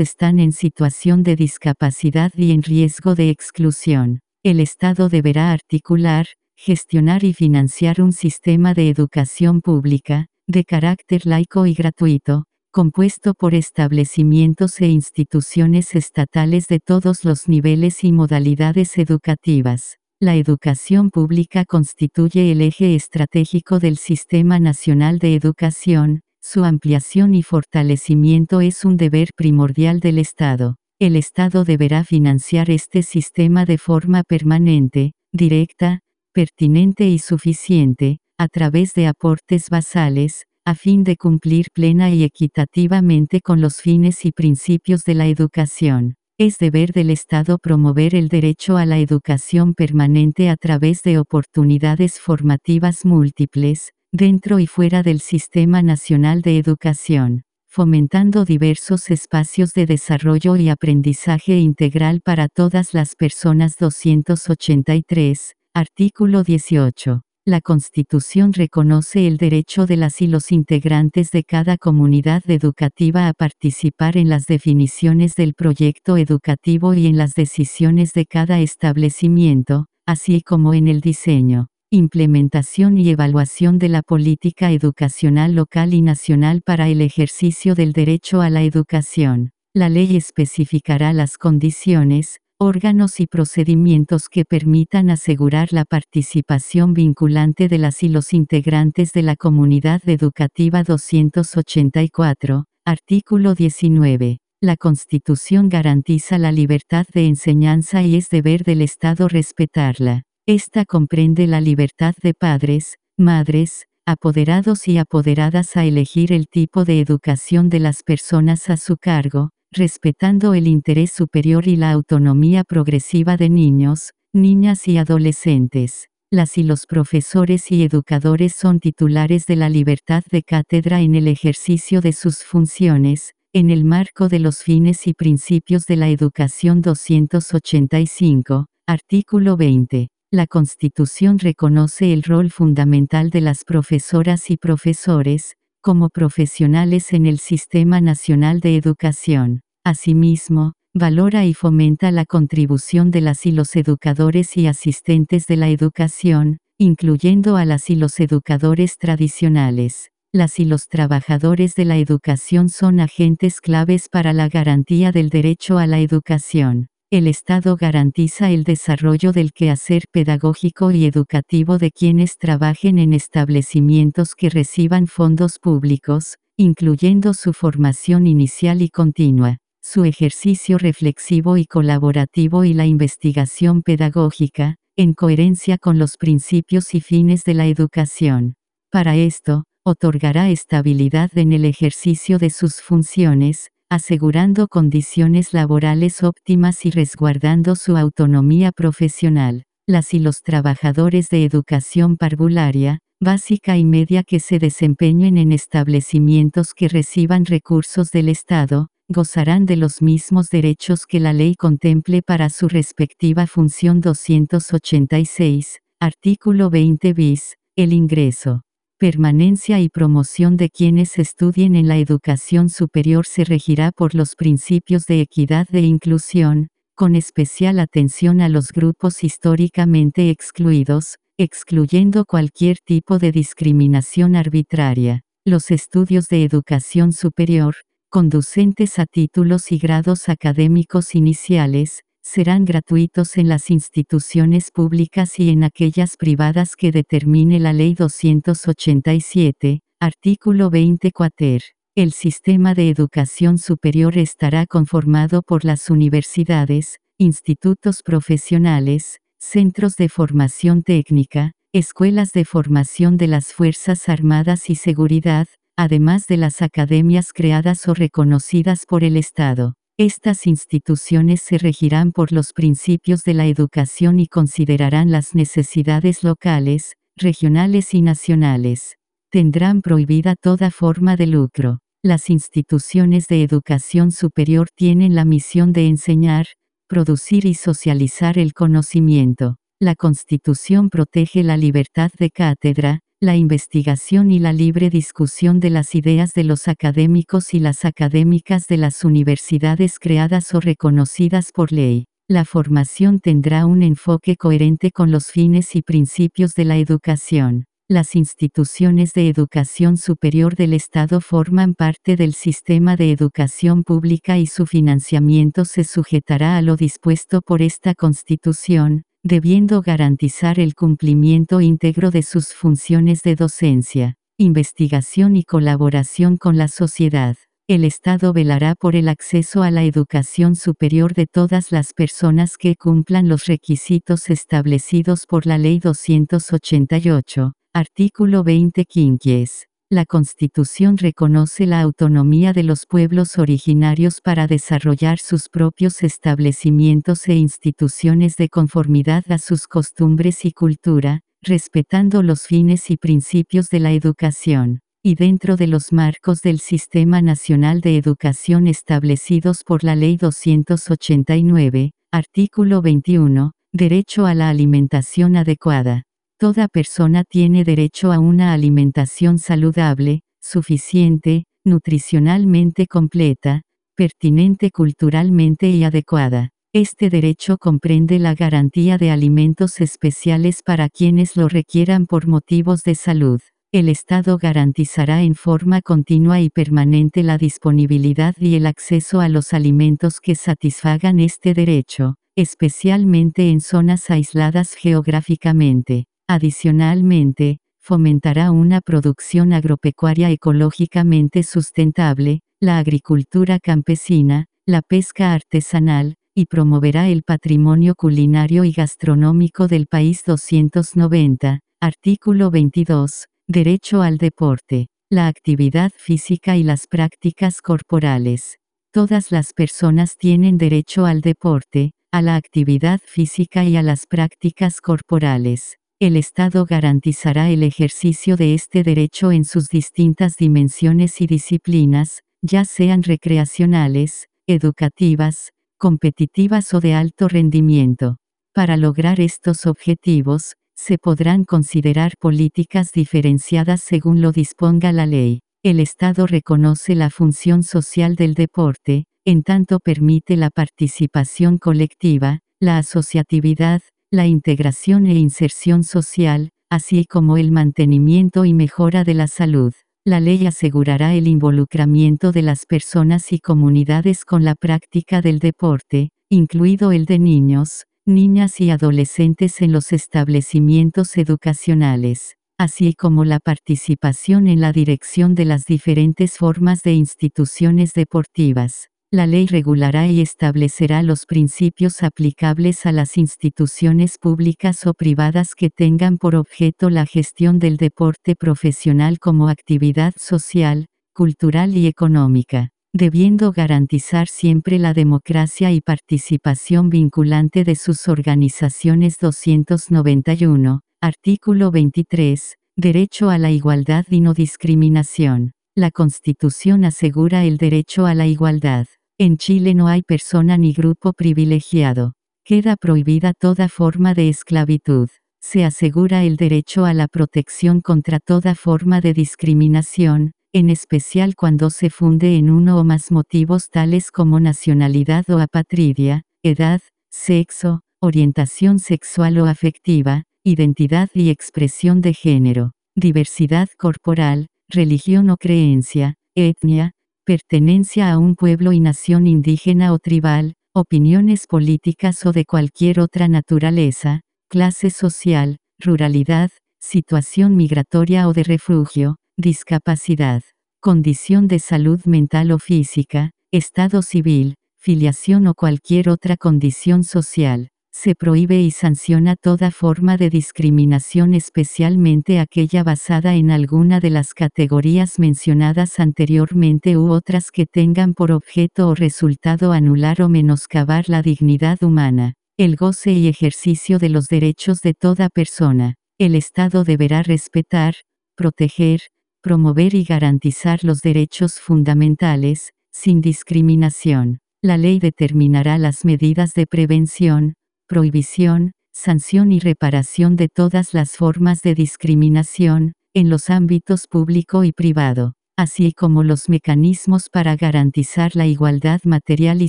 están 0.00 0.40
en 0.40 0.52
situación 0.52 1.22
de 1.22 1.36
discapacidad 1.36 2.32
y 2.34 2.52
en 2.52 2.62
riesgo 2.62 3.14
de 3.14 3.30
exclusión. 3.30 4.20
El 4.42 4.60
Estado 4.60 5.08
deberá 5.08 5.52
articular, 5.52 6.26
gestionar 6.56 7.22
y 7.24 7.34
financiar 7.34 8.00
un 8.00 8.12
sistema 8.12 8.74
de 8.74 8.88
educación 8.88 9.60
pública, 9.60 10.26
de 10.48 10.64
carácter 10.64 11.26
laico 11.26 11.66
y 11.66 11.74
gratuito, 11.74 12.44
compuesto 12.72 13.34
por 13.34 13.54
establecimientos 13.54 14.80
e 14.80 14.88
instituciones 14.88 15.94
estatales 15.94 16.66
de 16.66 16.80
todos 16.80 17.24
los 17.24 17.48
niveles 17.48 18.02
y 18.02 18.12
modalidades 18.12 18.98
educativas. 18.98 19.97
La 20.20 20.34
educación 20.34 21.10
pública 21.10 21.64
constituye 21.64 22.50
el 22.50 22.60
eje 22.60 22.96
estratégico 22.96 23.78
del 23.78 23.96
Sistema 23.96 24.58
Nacional 24.58 25.20
de 25.20 25.36
Educación, 25.36 26.22
su 26.42 26.64
ampliación 26.64 27.36
y 27.36 27.44
fortalecimiento 27.44 28.60
es 28.60 28.84
un 28.84 28.96
deber 28.96 29.28
primordial 29.36 30.00
del 30.00 30.18
Estado. 30.18 30.74
El 30.98 31.14
Estado 31.14 31.62
deberá 31.62 32.02
financiar 32.02 32.68
este 32.68 33.04
sistema 33.04 33.64
de 33.64 33.78
forma 33.78 34.24
permanente, 34.24 35.12
directa, 35.32 36.00
pertinente 36.34 37.08
y 37.08 37.20
suficiente, 37.20 38.18
a 38.38 38.48
través 38.48 38.94
de 38.94 39.06
aportes 39.06 39.70
basales, 39.70 40.46
a 40.64 40.74
fin 40.74 41.04
de 41.04 41.16
cumplir 41.16 41.68
plena 41.72 42.10
y 42.10 42.24
equitativamente 42.24 43.40
con 43.40 43.60
los 43.60 43.76
fines 43.76 44.24
y 44.24 44.32
principios 44.32 45.04
de 45.04 45.14
la 45.14 45.28
educación. 45.28 46.16
Es 46.40 46.58
deber 46.58 46.92
del 46.92 47.10
Estado 47.10 47.58
promover 47.58 48.14
el 48.14 48.28
derecho 48.28 48.76
a 48.76 48.86
la 48.86 48.98
educación 48.98 49.74
permanente 49.74 50.50
a 50.50 50.56
través 50.56 51.02
de 51.02 51.18
oportunidades 51.18 52.20
formativas 52.20 53.04
múltiples, 53.04 53.90
dentro 54.12 54.60
y 54.60 54.68
fuera 54.68 55.02
del 55.02 55.18
Sistema 55.18 55.82
Nacional 55.82 56.40
de 56.42 56.58
Educación, 56.58 57.42
fomentando 57.66 58.44
diversos 58.44 59.10
espacios 59.10 59.74
de 59.74 59.86
desarrollo 59.86 60.54
y 60.54 60.68
aprendizaje 60.68 61.58
integral 61.58 62.20
para 62.20 62.46
todas 62.46 62.94
las 62.94 63.16
personas 63.16 63.74
283, 63.76 65.54
artículo 65.74 66.44
18. 66.44 67.22
La 67.48 67.62
Constitución 67.62 68.52
reconoce 68.52 69.26
el 69.26 69.38
derecho 69.38 69.86
de 69.86 69.96
las 69.96 70.20
y 70.20 70.26
los 70.26 70.52
integrantes 70.52 71.30
de 71.30 71.44
cada 71.44 71.78
comunidad 71.78 72.42
educativa 72.50 73.26
a 73.26 73.32
participar 73.32 74.18
en 74.18 74.28
las 74.28 74.44
definiciones 74.44 75.34
del 75.34 75.54
proyecto 75.54 76.18
educativo 76.18 76.92
y 76.92 77.06
en 77.06 77.16
las 77.16 77.32
decisiones 77.32 78.12
de 78.12 78.26
cada 78.26 78.60
establecimiento, 78.60 79.86
así 80.04 80.42
como 80.42 80.74
en 80.74 80.88
el 80.88 81.00
diseño, 81.00 81.68
implementación 81.90 82.98
y 82.98 83.08
evaluación 83.08 83.78
de 83.78 83.88
la 83.88 84.02
política 84.02 84.70
educacional 84.70 85.54
local 85.54 85.94
y 85.94 86.02
nacional 86.02 86.60
para 86.60 86.88
el 86.88 87.00
ejercicio 87.00 87.74
del 87.74 87.94
derecho 87.94 88.42
a 88.42 88.50
la 88.50 88.62
educación. 88.62 89.52
La 89.72 89.88
ley 89.88 90.18
especificará 90.18 91.14
las 91.14 91.38
condiciones, 91.38 92.40
órganos 92.60 93.20
y 93.20 93.26
procedimientos 93.26 94.28
que 94.28 94.44
permitan 94.44 95.10
asegurar 95.10 95.72
la 95.72 95.84
participación 95.84 96.92
vinculante 96.92 97.68
de 97.68 97.78
las 97.78 98.02
y 98.02 98.08
los 98.08 98.32
integrantes 98.34 99.12
de 99.12 99.22
la 99.22 99.36
comunidad 99.36 100.02
educativa 100.08 100.82
284, 100.82 102.64
artículo 102.84 103.54
19. 103.54 104.38
La 104.60 104.76
Constitución 104.76 105.68
garantiza 105.68 106.36
la 106.36 106.50
libertad 106.50 107.06
de 107.14 107.26
enseñanza 107.26 108.02
y 108.02 108.16
es 108.16 108.28
deber 108.28 108.64
del 108.64 108.82
Estado 108.82 109.28
respetarla. 109.28 110.22
Esta 110.46 110.84
comprende 110.84 111.46
la 111.46 111.60
libertad 111.60 112.14
de 112.20 112.34
padres, 112.34 112.96
madres, 113.16 113.86
apoderados 114.04 114.88
y 114.88 114.98
apoderadas 114.98 115.76
a 115.76 115.84
elegir 115.84 116.32
el 116.32 116.48
tipo 116.48 116.84
de 116.84 117.00
educación 117.00 117.68
de 117.68 117.78
las 117.78 118.02
personas 118.02 118.68
a 118.68 118.76
su 118.78 118.96
cargo, 118.96 119.50
respetando 119.72 120.54
el 120.54 120.66
interés 120.66 121.12
superior 121.12 121.66
y 121.66 121.76
la 121.76 121.92
autonomía 121.92 122.64
progresiva 122.64 123.36
de 123.36 123.48
niños, 123.48 124.12
niñas 124.32 124.88
y 124.88 124.98
adolescentes. 124.98 126.08
Las 126.30 126.58
y 126.58 126.62
los 126.62 126.86
profesores 126.86 127.70
y 127.70 127.82
educadores 127.82 128.54
son 128.54 128.80
titulares 128.80 129.46
de 129.46 129.56
la 129.56 129.70
libertad 129.70 130.22
de 130.30 130.42
cátedra 130.42 131.00
en 131.00 131.14
el 131.14 131.26
ejercicio 131.26 132.00
de 132.02 132.12
sus 132.12 132.44
funciones, 132.44 133.32
en 133.54 133.70
el 133.70 133.84
marco 133.84 134.28
de 134.28 134.38
los 134.38 134.58
fines 134.62 135.06
y 135.06 135.14
principios 135.14 135.86
de 135.86 135.96
la 135.96 136.10
educación 136.10 136.82
285, 136.82 138.66
artículo 138.86 139.56
20. 139.56 140.08
La 140.30 140.46
Constitución 140.46 141.38
reconoce 141.38 142.12
el 142.12 142.22
rol 142.22 142.50
fundamental 142.50 143.30
de 143.30 143.40
las 143.40 143.64
profesoras 143.64 144.50
y 144.50 144.58
profesores, 144.58 145.56
como 145.80 146.10
profesionales 146.10 147.12
en 147.12 147.26
el 147.26 147.38
Sistema 147.38 148.00
Nacional 148.00 148.60
de 148.60 148.76
Educación. 148.76 149.60
Asimismo, 149.84 150.74
valora 150.94 151.46
y 151.46 151.54
fomenta 151.54 152.10
la 152.10 152.24
contribución 152.24 153.10
de 153.10 153.20
las 153.20 153.46
y 153.46 153.52
los 153.52 153.76
educadores 153.76 154.56
y 154.56 154.66
asistentes 154.66 155.46
de 155.46 155.56
la 155.56 155.68
educación, 155.68 156.58
incluyendo 156.78 157.56
a 157.56 157.64
las 157.64 157.90
y 157.90 157.96
los 157.96 158.20
educadores 158.20 158.98
tradicionales. 158.98 160.10
Las 160.32 160.58
y 160.58 160.66
los 160.66 160.88
trabajadores 160.88 161.74
de 161.74 161.86
la 161.86 161.96
educación 161.96 162.68
son 162.68 163.00
agentes 163.00 163.60
claves 163.60 164.08
para 164.08 164.32
la 164.32 164.48
garantía 164.48 165.10
del 165.10 165.30
derecho 165.30 165.78
a 165.78 165.86
la 165.86 166.00
educación. 166.00 166.88
El 167.10 167.26
Estado 167.26 167.76
garantiza 167.76 168.50
el 168.50 168.64
desarrollo 168.64 169.32
del 169.32 169.54
quehacer 169.54 170.04
pedagógico 170.12 170.90
y 170.90 171.06
educativo 171.06 171.78
de 171.78 171.90
quienes 171.90 172.36
trabajen 172.36 172.98
en 172.98 173.14
establecimientos 173.14 174.34
que 174.34 174.50
reciban 174.50 175.06
fondos 175.06 175.58
públicos, 175.58 176.36
incluyendo 176.58 177.32
su 177.32 177.54
formación 177.54 178.26
inicial 178.26 178.82
y 178.82 178.90
continua. 178.90 179.56
su 179.80 180.04
ejercicio 180.04 180.76
reflexivo 180.76 181.56
y 181.56 181.64
colaborativo 181.64 182.64
y 182.64 182.74
la 182.74 182.84
investigación 182.84 183.80
pedagógica, 183.80 184.76
en 184.96 185.14
coherencia 185.14 185.78
con 185.78 185.98
los 185.98 186.18
principios 186.18 186.94
y 186.94 187.00
fines 187.00 187.42
de 187.44 187.54
la 187.54 187.66
educación. 187.66 188.56
Para 188.90 189.16
esto, 189.16 189.64
otorgará 189.82 190.50
estabilidad 190.50 191.30
en 191.38 191.54
el 191.54 191.64
ejercicio 191.64 192.38
de 192.38 192.50
sus 192.50 192.82
funciones, 192.82 193.70
asegurando 193.90 194.68
condiciones 194.68 195.52
laborales 195.52 196.22
óptimas 196.22 196.84
y 196.84 196.90
resguardando 196.90 197.74
su 197.76 197.96
autonomía 197.96 198.72
profesional. 198.72 199.64
Las 199.86 200.12
y 200.12 200.18
los 200.18 200.42
trabajadores 200.42 201.30
de 201.30 201.44
educación 201.44 202.18
parvularia, 202.18 202.98
básica 203.20 203.78
y 203.78 203.84
media 203.84 204.22
que 204.22 204.38
se 204.38 204.58
desempeñen 204.58 205.38
en 205.38 205.52
establecimientos 205.52 206.74
que 206.74 206.88
reciban 206.88 207.46
recursos 207.46 208.10
del 208.10 208.28
Estado, 208.28 208.88
gozarán 209.08 209.64
de 209.64 209.76
los 209.76 210.02
mismos 210.02 210.50
derechos 210.50 211.06
que 211.06 211.20
la 211.20 211.32
ley 211.32 211.54
contemple 211.54 212.20
para 212.22 212.50
su 212.50 212.68
respectiva 212.68 213.46
función 213.46 214.02
286, 214.02 215.78
artículo 215.98 216.68
20 216.68 217.14
bis, 217.14 217.56
el 217.74 217.94
ingreso, 217.94 218.62
permanencia 218.98 219.80
y 219.80 219.88
promoción 219.88 220.56
de 220.56 220.70
quienes 220.70 221.18
estudien 221.18 221.76
en 221.76 221.88
la 221.88 221.96
educación 221.96 222.68
superior 222.68 223.24
se 223.26 223.44
regirá 223.44 223.92
por 223.92 224.14
los 224.14 224.34
principios 224.34 225.06
de 225.06 225.20
equidad 225.20 225.66
e 225.72 225.80
inclusión, 225.80 226.68
con 226.94 227.14
especial 227.14 227.78
atención 227.78 228.40
a 228.40 228.48
los 228.48 228.72
grupos 228.72 229.22
históricamente 229.22 230.30
excluidos, 230.30 231.16
excluyendo 231.38 232.24
cualquier 232.24 232.78
tipo 232.84 233.18
de 233.20 233.30
discriminación 233.30 234.34
arbitraria. 234.34 235.22
Los 235.44 235.70
estudios 235.70 236.28
de 236.28 236.42
educación 236.42 237.12
superior, 237.12 237.76
conducentes 238.10 238.98
a 238.98 239.06
títulos 239.06 239.70
y 239.70 239.78
grados 239.78 240.28
académicos 240.28 241.14
iniciales, 241.14 242.02
serán 242.28 242.66
gratuitos 242.66 243.38
en 243.38 243.48
las 243.48 243.70
instituciones 243.70 244.70
públicas 244.70 245.38
y 245.38 245.48
en 245.48 245.64
aquellas 245.64 246.18
privadas 246.18 246.76
que 246.76 246.92
determine 246.92 247.58
la 247.58 247.72
Ley 247.72 247.94
287, 247.94 249.80
artículo 249.98 250.68
20 250.68 251.10
quater. 251.12 251.62
El 251.96 252.12
sistema 252.12 252.74
de 252.74 252.90
educación 252.90 253.56
superior 253.56 254.18
estará 254.18 254.66
conformado 254.66 255.40
por 255.40 255.64
las 255.64 255.88
universidades, 255.88 256.98
institutos 257.16 258.02
profesionales, 258.02 259.20
centros 259.40 259.96
de 259.96 260.10
formación 260.10 260.82
técnica, 260.82 261.52
escuelas 261.72 262.32
de 262.32 262.44
formación 262.44 263.16
de 263.16 263.28
las 263.28 263.54
Fuerzas 263.54 264.10
Armadas 264.10 264.68
y 264.68 264.74
Seguridad, 264.74 265.48
además 265.78 266.26
de 266.26 266.36
las 266.36 266.60
academias 266.60 267.32
creadas 267.32 267.88
o 267.88 267.94
reconocidas 267.94 268.84
por 268.84 269.02
el 269.02 269.16
Estado. 269.16 269.77
Estas 270.00 270.46
instituciones 270.46 271.42
se 271.42 271.58
regirán 271.58 272.12
por 272.12 272.30
los 272.30 272.52
principios 272.52 273.24
de 273.24 273.34
la 273.34 273.46
educación 273.46 274.20
y 274.20 274.28
considerarán 274.28 275.10
las 275.10 275.34
necesidades 275.34 276.22
locales, 276.22 276.94
regionales 277.16 277.94
y 277.94 278.02
nacionales. 278.02 278.96
Tendrán 279.28 279.82
prohibida 279.82 280.36
toda 280.36 280.70
forma 280.70 281.16
de 281.16 281.26
lucro. 281.26 281.80
Las 282.00 282.30
instituciones 282.30 283.26
de 283.26 283.42
educación 283.42 284.12
superior 284.12 284.68
tienen 284.72 285.16
la 285.16 285.24
misión 285.24 285.72
de 285.72 285.88
enseñar, 285.88 286.46
producir 286.86 287.44
y 287.44 287.54
socializar 287.54 288.38
el 288.38 288.54
conocimiento. 288.54 289.56
La 289.80 289.96
Constitución 289.96 290.90
protege 290.90 291.42
la 291.42 291.56
libertad 291.56 292.12
de 292.16 292.30
cátedra, 292.30 293.00
la 293.20 293.34
investigación 293.34 294.30
y 294.30 294.38
la 294.38 294.52
libre 294.52 294.90
discusión 294.90 295.58
de 295.58 295.70
las 295.70 295.96
ideas 295.96 296.34
de 296.34 296.44
los 296.44 296.68
académicos 296.68 297.52
y 297.52 297.58
las 297.58 297.84
académicas 297.84 298.68
de 298.68 298.76
las 298.76 299.04
universidades 299.04 299.98
creadas 299.98 300.54
o 300.54 300.60
reconocidas 300.60 301.50
por 301.52 301.72
ley. 301.72 302.04
La 302.28 302.44
formación 302.44 303.18
tendrá 303.18 303.66
un 303.66 303.82
enfoque 303.82 304.36
coherente 304.36 304.92
con 304.92 305.10
los 305.10 305.32
fines 305.32 305.74
y 305.74 305.82
principios 305.82 306.54
de 306.54 306.64
la 306.64 306.76
educación. 306.76 307.64
Las 307.88 308.14
instituciones 308.14 309.14
de 309.14 309.28
educación 309.28 309.96
superior 309.96 310.54
del 310.54 310.74
Estado 310.74 311.20
forman 311.20 311.74
parte 311.74 312.14
del 312.14 312.34
sistema 312.34 312.94
de 312.94 313.10
educación 313.10 313.82
pública 313.82 314.38
y 314.38 314.46
su 314.46 314.64
financiamiento 314.66 315.64
se 315.64 315.82
sujetará 315.82 316.56
a 316.56 316.62
lo 316.62 316.76
dispuesto 316.76 317.40
por 317.40 317.62
esta 317.62 317.94
Constitución, 317.94 319.02
debiendo 319.28 319.82
garantizar 319.82 320.58
el 320.58 320.74
cumplimiento 320.74 321.60
íntegro 321.60 322.10
de 322.10 322.22
sus 322.22 322.54
funciones 322.54 323.22
de 323.22 323.36
docencia, 323.36 324.14
investigación 324.38 325.36
y 325.36 325.44
colaboración 325.44 326.38
con 326.38 326.56
la 326.56 326.66
sociedad. 326.66 327.36
El 327.68 327.84
Estado 327.84 328.32
velará 328.32 328.74
por 328.74 328.96
el 328.96 329.06
acceso 329.06 329.62
a 329.62 329.70
la 329.70 329.84
educación 329.84 330.56
superior 330.56 331.12
de 331.12 331.26
todas 331.26 331.70
las 331.70 331.92
personas 331.92 332.56
que 332.56 332.74
cumplan 332.76 333.28
los 333.28 333.44
requisitos 333.44 334.30
establecidos 334.30 335.26
por 335.26 335.44
la 335.44 335.58
Ley 335.58 335.78
288, 335.78 337.52
artículo 337.74 338.42
20 338.42 338.86
quinquies. 338.86 339.68
La 339.90 340.04
Constitución 340.04 340.98
reconoce 340.98 341.64
la 341.64 341.80
autonomía 341.80 342.52
de 342.52 342.62
los 342.62 342.84
pueblos 342.84 343.38
originarios 343.38 344.20
para 344.20 344.46
desarrollar 344.46 345.18
sus 345.18 345.48
propios 345.48 346.02
establecimientos 346.02 347.26
e 347.26 347.36
instituciones 347.36 348.36
de 348.36 348.50
conformidad 348.50 349.24
a 349.30 349.38
sus 349.38 349.66
costumbres 349.66 350.44
y 350.44 350.52
cultura, 350.52 351.22
respetando 351.40 352.22
los 352.22 352.42
fines 352.42 352.90
y 352.90 352.98
principios 352.98 353.70
de 353.70 353.80
la 353.80 353.92
educación, 353.92 354.80
y 355.02 355.14
dentro 355.14 355.56
de 355.56 355.68
los 355.68 355.90
marcos 355.90 356.42
del 356.42 356.58
Sistema 356.58 357.22
Nacional 357.22 357.80
de 357.80 357.96
Educación 357.96 358.66
establecidos 358.66 359.64
por 359.64 359.84
la 359.84 359.96
Ley 359.96 360.18
289, 360.18 361.92
artículo 362.12 362.82
21, 362.82 363.52
derecho 363.72 364.26
a 364.26 364.34
la 364.34 364.50
alimentación 364.50 365.34
adecuada. 365.36 366.07
Toda 366.40 366.68
persona 366.68 367.24
tiene 367.24 367.64
derecho 367.64 368.12
a 368.12 368.20
una 368.20 368.52
alimentación 368.52 369.40
saludable, 369.40 370.20
suficiente, 370.40 371.46
nutricionalmente 371.64 372.86
completa, 372.86 373.62
pertinente 373.96 374.70
culturalmente 374.70 375.68
y 375.68 375.82
adecuada. 375.82 376.50
Este 376.72 377.10
derecho 377.10 377.58
comprende 377.58 378.20
la 378.20 378.36
garantía 378.36 378.98
de 378.98 379.10
alimentos 379.10 379.80
especiales 379.80 380.62
para 380.64 380.88
quienes 380.88 381.36
lo 381.36 381.48
requieran 381.48 382.06
por 382.06 382.28
motivos 382.28 382.84
de 382.84 382.94
salud. 382.94 383.40
El 383.72 383.88
Estado 383.88 384.38
garantizará 384.38 385.22
en 385.22 385.34
forma 385.34 385.82
continua 385.82 386.40
y 386.40 386.50
permanente 386.50 387.24
la 387.24 387.36
disponibilidad 387.36 388.36
y 388.38 388.54
el 388.54 388.66
acceso 388.66 389.20
a 389.20 389.28
los 389.28 389.52
alimentos 389.52 390.20
que 390.20 390.36
satisfagan 390.36 391.18
este 391.18 391.52
derecho, 391.52 392.14
especialmente 392.36 393.50
en 393.50 393.60
zonas 393.60 394.08
aisladas 394.08 394.74
geográficamente. 394.74 396.07
Adicionalmente, 396.28 397.58
fomentará 397.80 398.50
una 398.50 398.82
producción 398.82 399.54
agropecuaria 399.54 400.30
ecológicamente 400.30 401.42
sustentable, 401.42 402.40
la 402.60 402.78
agricultura 402.78 403.58
campesina, 403.58 404.44
la 404.66 404.82
pesca 404.82 405.32
artesanal, 405.32 406.16
y 406.36 406.44
promoverá 406.44 407.08
el 407.08 407.22
patrimonio 407.22 407.94
culinario 407.96 408.64
y 408.64 408.72
gastronómico 408.72 409.68
del 409.68 409.86
país 409.86 410.22
290, 410.26 411.60
artículo 411.80 412.50
22, 412.50 413.24
derecho 413.48 414.02
al 414.02 414.18
deporte, 414.18 414.88
la 415.10 415.28
actividad 415.28 415.90
física 415.96 416.58
y 416.58 416.62
las 416.62 416.86
prácticas 416.86 417.62
corporales. 417.62 418.58
Todas 418.92 419.32
las 419.32 419.54
personas 419.54 420.16
tienen 420.18 420.58
derecho 420.58 421.06
al 421.06 421.22
deporte, 421.22 421.92
a 422.12 422.20
la 422.20 422.36
actividad 422.36 423.00
física 423.02 423.64
y 423.64 423.76
a 423.76 423.82
las 423.82 424.06
prácticas 424.06 424.82
corporales. 424.82 425.78
El 426.00 426.14
Estado 426.14 426.64
garantizará 426.64 427.50
el 427.50 427.64
ejercicio 427.64 428.36
de 428.36 428.54
este 428.54 428.84
derecho 428.84 429.32
en 429.32 429.44
sus 429.44 429.68
distintas 429.68 430.36
dimensiones 430.36 431.20
y 431.20 431.26
disciplinas, 431.26 432.22
ya 432.40 432.64
sean 432.64 433.02
recreacionales, 433.02 434.28
educativas, 434.46 435.50
competitivas 435.76 436.72
o 436.72 436.78
de 436.78 436.94
alto 436.94 437.26
rendimiento. 437.26 438.18
Para 438.54 438.76
lograr 438.76 439.18
estos 439.18 439.66
objetivos, 439.66 440.54
se 440.76 440.98
podrán 440.98 441.42
considerar 441.42 442.12
políticas 442.20 442.92
diferenciadas 442.92 443.82
según 443.82 444.20
lo 444.20 444.30
disponga 444.30 444.92
la 444.92 445.06
ley. 445.06 445.40
El 445.64 445.80
Estado 445.80 446.28
reconoce 446.28 446.94
la 446.94 447.10
función 447.10 447.64
social 447.64 448.14
del 448.14 448.34
deporte, 448.34 449.06
en 449.24 449.42
tanto 449.42 449.80
permite 449.80 450.36
la 450.36 450.50
participación 450.50 451.58
colectiva, 451.58 452.38
la 452.60 452.78
asociatividad, 452.78 453.82
la 454.10 454.26
integración 454.26 455.06
e 455.06 455.14
inserción 455.14 455.84
social, 455.84 456.50
así 456.70 457.04
como 457.04 457.36
el 457.36 457.52
mantenimiento 457.52 458.46
y 458.46 458.54
mejora 458.54 459.04
de 459.04 459.12
la 459.14 459.26
salud. 459.26 459.74
La 460.06 460.20
ley 460.20 460.46
asegurará 460.46 461.14
el 461.14 461.28
involucramiento 461.28 462.32
de 462.32 462.40
las 462.40 462.64
personas 462.64 463.32
y 463.32 463.40
comunidades 463.40 464.24
con 464.24 464.44
la 464.44 464.54
práctica 464.54 465.20
del 465.20 465.38
deporte, 465.38 466.10
incluido 466.30 466.92
el 466.92 467.04
de 467.04 467.18
niños, 467.18 467.84
niñas 468.06 468.60
y 468.62 468.70
adolescentes 468.70 469.60
en 469.60 469.72
los 469.72 469.92
establecimientos 469.92 471.18
educacionales, 471.18 472.36
así 472.58 472.94
como 472.94 473.26
la 473.26 473.40
participación 473.40 474.48
en 474.48 474.62
la 474.62 474.72
dirección 474.72 475.34
de 475.34 475.44
las 475.44 475.66
diferentes 475.66 476.38
formas 476.38 476.82
de 476.82 476.94
instituciones 476.94 477.92
deportivas. 477.92 478.88
La 479.10 479.26
ley 479.26 479.46
regulará 479.46 480.06
y 480.06 480.20
establecerá 480.20 481.02
los 481.02 481.24
principios 481.24 482.02
aplicables 482.02 482.84
a 482.84 482.92
las 482.92 483.16
instituciones 483.16 484.18
públicas 484.18 484.86
o 484.86 484.92
privadas 484.92 485.54
que 485.54 485.70
tengan 485.70 486.18
por 486.18 486.36
objeto 486.36 486.90
la 486.90 487.06
gestión 487.06 487.58
del 487.58 487.78
deporte 487.78 488.36
profesional 488.36 489.18
como 489.18 489.48
actividad 489.48 490.12
social, 490.18 490.88
cultural 491.14 491.74
y 491.74 491.86
económica, 491.86 492.68
debiendo 492.92 493.50
garantizar 493.50 494.28
siempre 494.28 494.78
la 494.78 494.92
democracia 494.92 495.72
y 495.72 495.80
participación 495.80 496.90
vinculante 496.90 497.64
de 497.64 497.76
sus 497.76 498.08
organizaciones 498.08 499.16
291, 499.18 500.82
artículo 501.00 501.70
23, 501.70 502.56
derecho 502.76 503.30
a 503.30 503.38
la 503.38 503.50
igualdad 503.52 504.04
y 504.10 504.20
no 504.20 504.34
discriminación. 504.34 505.52
La 505.74 505.92
Constitución 505.92 506.84
asegura 506.84 507.44
el 507.44 507.56
derecho 507.56 508.04
a 508.04 508.14
la 508.14 508.26
igualdad. 508.26 508.86
En 509.20 509.36
Chile 509.36 509.74
no 509.74 509.88
hay 509.88 510.02
persona 510.02 510.56
ni 510.56 510.72
grupo 510.72 511.12
privilegiado. 511.12 512.12
Queda 512.44 512.76
prohibida 512.76 513.32
toda 513.34 513.68
forma 513.68 514.14
de 514.14 514.28
esclavitud. 514.28 515.08
Se 515.40 515.64
asegura 515.64 516.22
el 516.22 516.36
derecho 516.36 516.84
a 516.84 516.94
la 516.94 517.08
protección 517.08 517.80
contra 517.80 518.20
toda 518.20 518.54
forma 518.54 519.00
de 519.00 519.14
discriminación, 519.14 520.30
en 520.52 520.70
especial 520.70 521.34
cuando 521.34 521.70
se 521.70 521.90
funde 521.90 522.36
en 522.36 522.48
uno 522.48 522.78
o 522.78 522.84
más 522.84 523.10
motivos 523.10 523.70
tales 523.70 524.12
como 524.12 524.38
nacionalidad 524.38 525.28
o 525.30 525.40
apatridia, 525.40 526.22
edad, 526.44 526.80
sexo, 527.10 527.80
orientación 528.00 528.78
sexual 528.78 529.38
o 529.38 529.46
afectiva, 529.46 530.22
identidad 530.44 531.10
y 531.12 531.30
expresión 531.30 532.02
de 532.02 532.14
género, 532.14 532.70
diversidad 532.94 533.68
corporal, 533.76 534.46
religión 534.68 535.28
o 535.30 535.36
creencia, 535.36 536.14
etnia, 536.36 536.92
pertenencia 537.28 538.10
a 538.10 538.16
un 538.16 538.36
pueblo 538.36 538.72
y 538.72 538.80
nación 538.80 539.26
indígena 539.26 539.92
o 539.92 539.98
tribal, 539.98 540.54
opiniones 540.74 541.46
políticas 541.46 542.24
o 542.24 542.32
de 542.32 542.46
cualquier 542.46 543.00
otra 543.00 543.28
naturaleza, 543.28 544.22
clase 544.48 544.88
social, 544.88 545.58
ruralidad, 545.78 546.50
situación 546.80 547.54
migratoria 547.54 548.28
o 548.28 548.32
de 548.32 548.44
refugio, 548.44 549.16
discapacidad, 549.36 550.42
condición 550.80 551.48
de 551.48 551.58
salud 551.58 552.02
mental 552.06 552.50
o 552.50 552.58
física, 552.58 553.32
estado 553.52 554.00
civil, 554.00 554.54
filiación 554.78 555.48
o 555.48 555.54
cualquier 555.54 556.08
otra 556.08 556.38
condición 556.38 557.04
social, 557.04 557.68
se 557.98 558.14
prohíbe 558.14 558.62
y 558.62 558.70
sanciona 558.70 559.34
toda 559.34 559.72
forma 559.72 560.16
de 560.16 560.30
discriminación 560.30 561.34
especialmente 561.34 562.38
aquella 562.38 562.84
basada 562.84 563.34
en 563.34 563.50
alguna 563.50 563.98
de 563.98 564.10
las 564.10 564.34
categorías 564.34 565.18
mencionadas 565.18 565.98
anteriormente 565.98 566.96
u 566.96 567.10
otras 567.10 567.50
que 567.50 567.66
tengan 567.66 568.14
por 568.14 568.30
objeto 568.30 568.88
o 568.88 568.94
resultado 568.94 569.72
anular 569.72 570.22
o 570.22 570.28
menoscabar 570.28 571.08
la 571.08 571.22
dignidad 571.22 571.82
humana, 571.82 572.34
el 572.56 572.76
goce 572.76 573.10
y 573.14 573.26
ejercicio 573.26 573.98
de 573.98 574.10
los 574.10 574.28
derechos 574.28 574.80
de 574.80 574.94
toda 574.94 575.28
persona. 575.28 575.96
El 576.18 576.36
Estado 576.36 576.84
deberá 576.84 577.24
respetar, 577.24 577.96
proteger, 578.36 579.00
promover 579.40 579.94
y 579.94 580.04
garantizar 580.04 580.84
los 580.84 581.00
derechos 581.00 581.58
fundamentales, 581.58 582.70
sin 582.92 583.20
discriminación. 583.20 584.38
La 584.62 584.76
ley 584.76 585.00
determinará 585.00 585.78
las 585.78 586.04
medidas 586.04 586.54
de 586.54 586.66
prevención, 586.66 587.54
prohibición, 587.88 588.72
sanción 588.92 589.50
y 589.50 589.58
reparación 589.58 590.36
de 590.36 590.48
todas 590.48 590.94
las 590.94 591.16
formas 591.16 591.62
de 591.62 591.74
discriminación, 591.74 592.92
en 593.14 593.30
los 593.30 593.50
ámbitos 593.50 594.06
público 594.06 594.62
y 594.62 594.72
privado, 594.72 595.34
así 595.56 595.92
como 595.92 596.22
los 596.22 596.48
mecanismos 596.48 597.30
para 597.30 597.56
garantizar 597.56 598.36
la 598.36 598.46
igualdad 598.46 599.00
material 599.04 599.62
y 599.62 599.68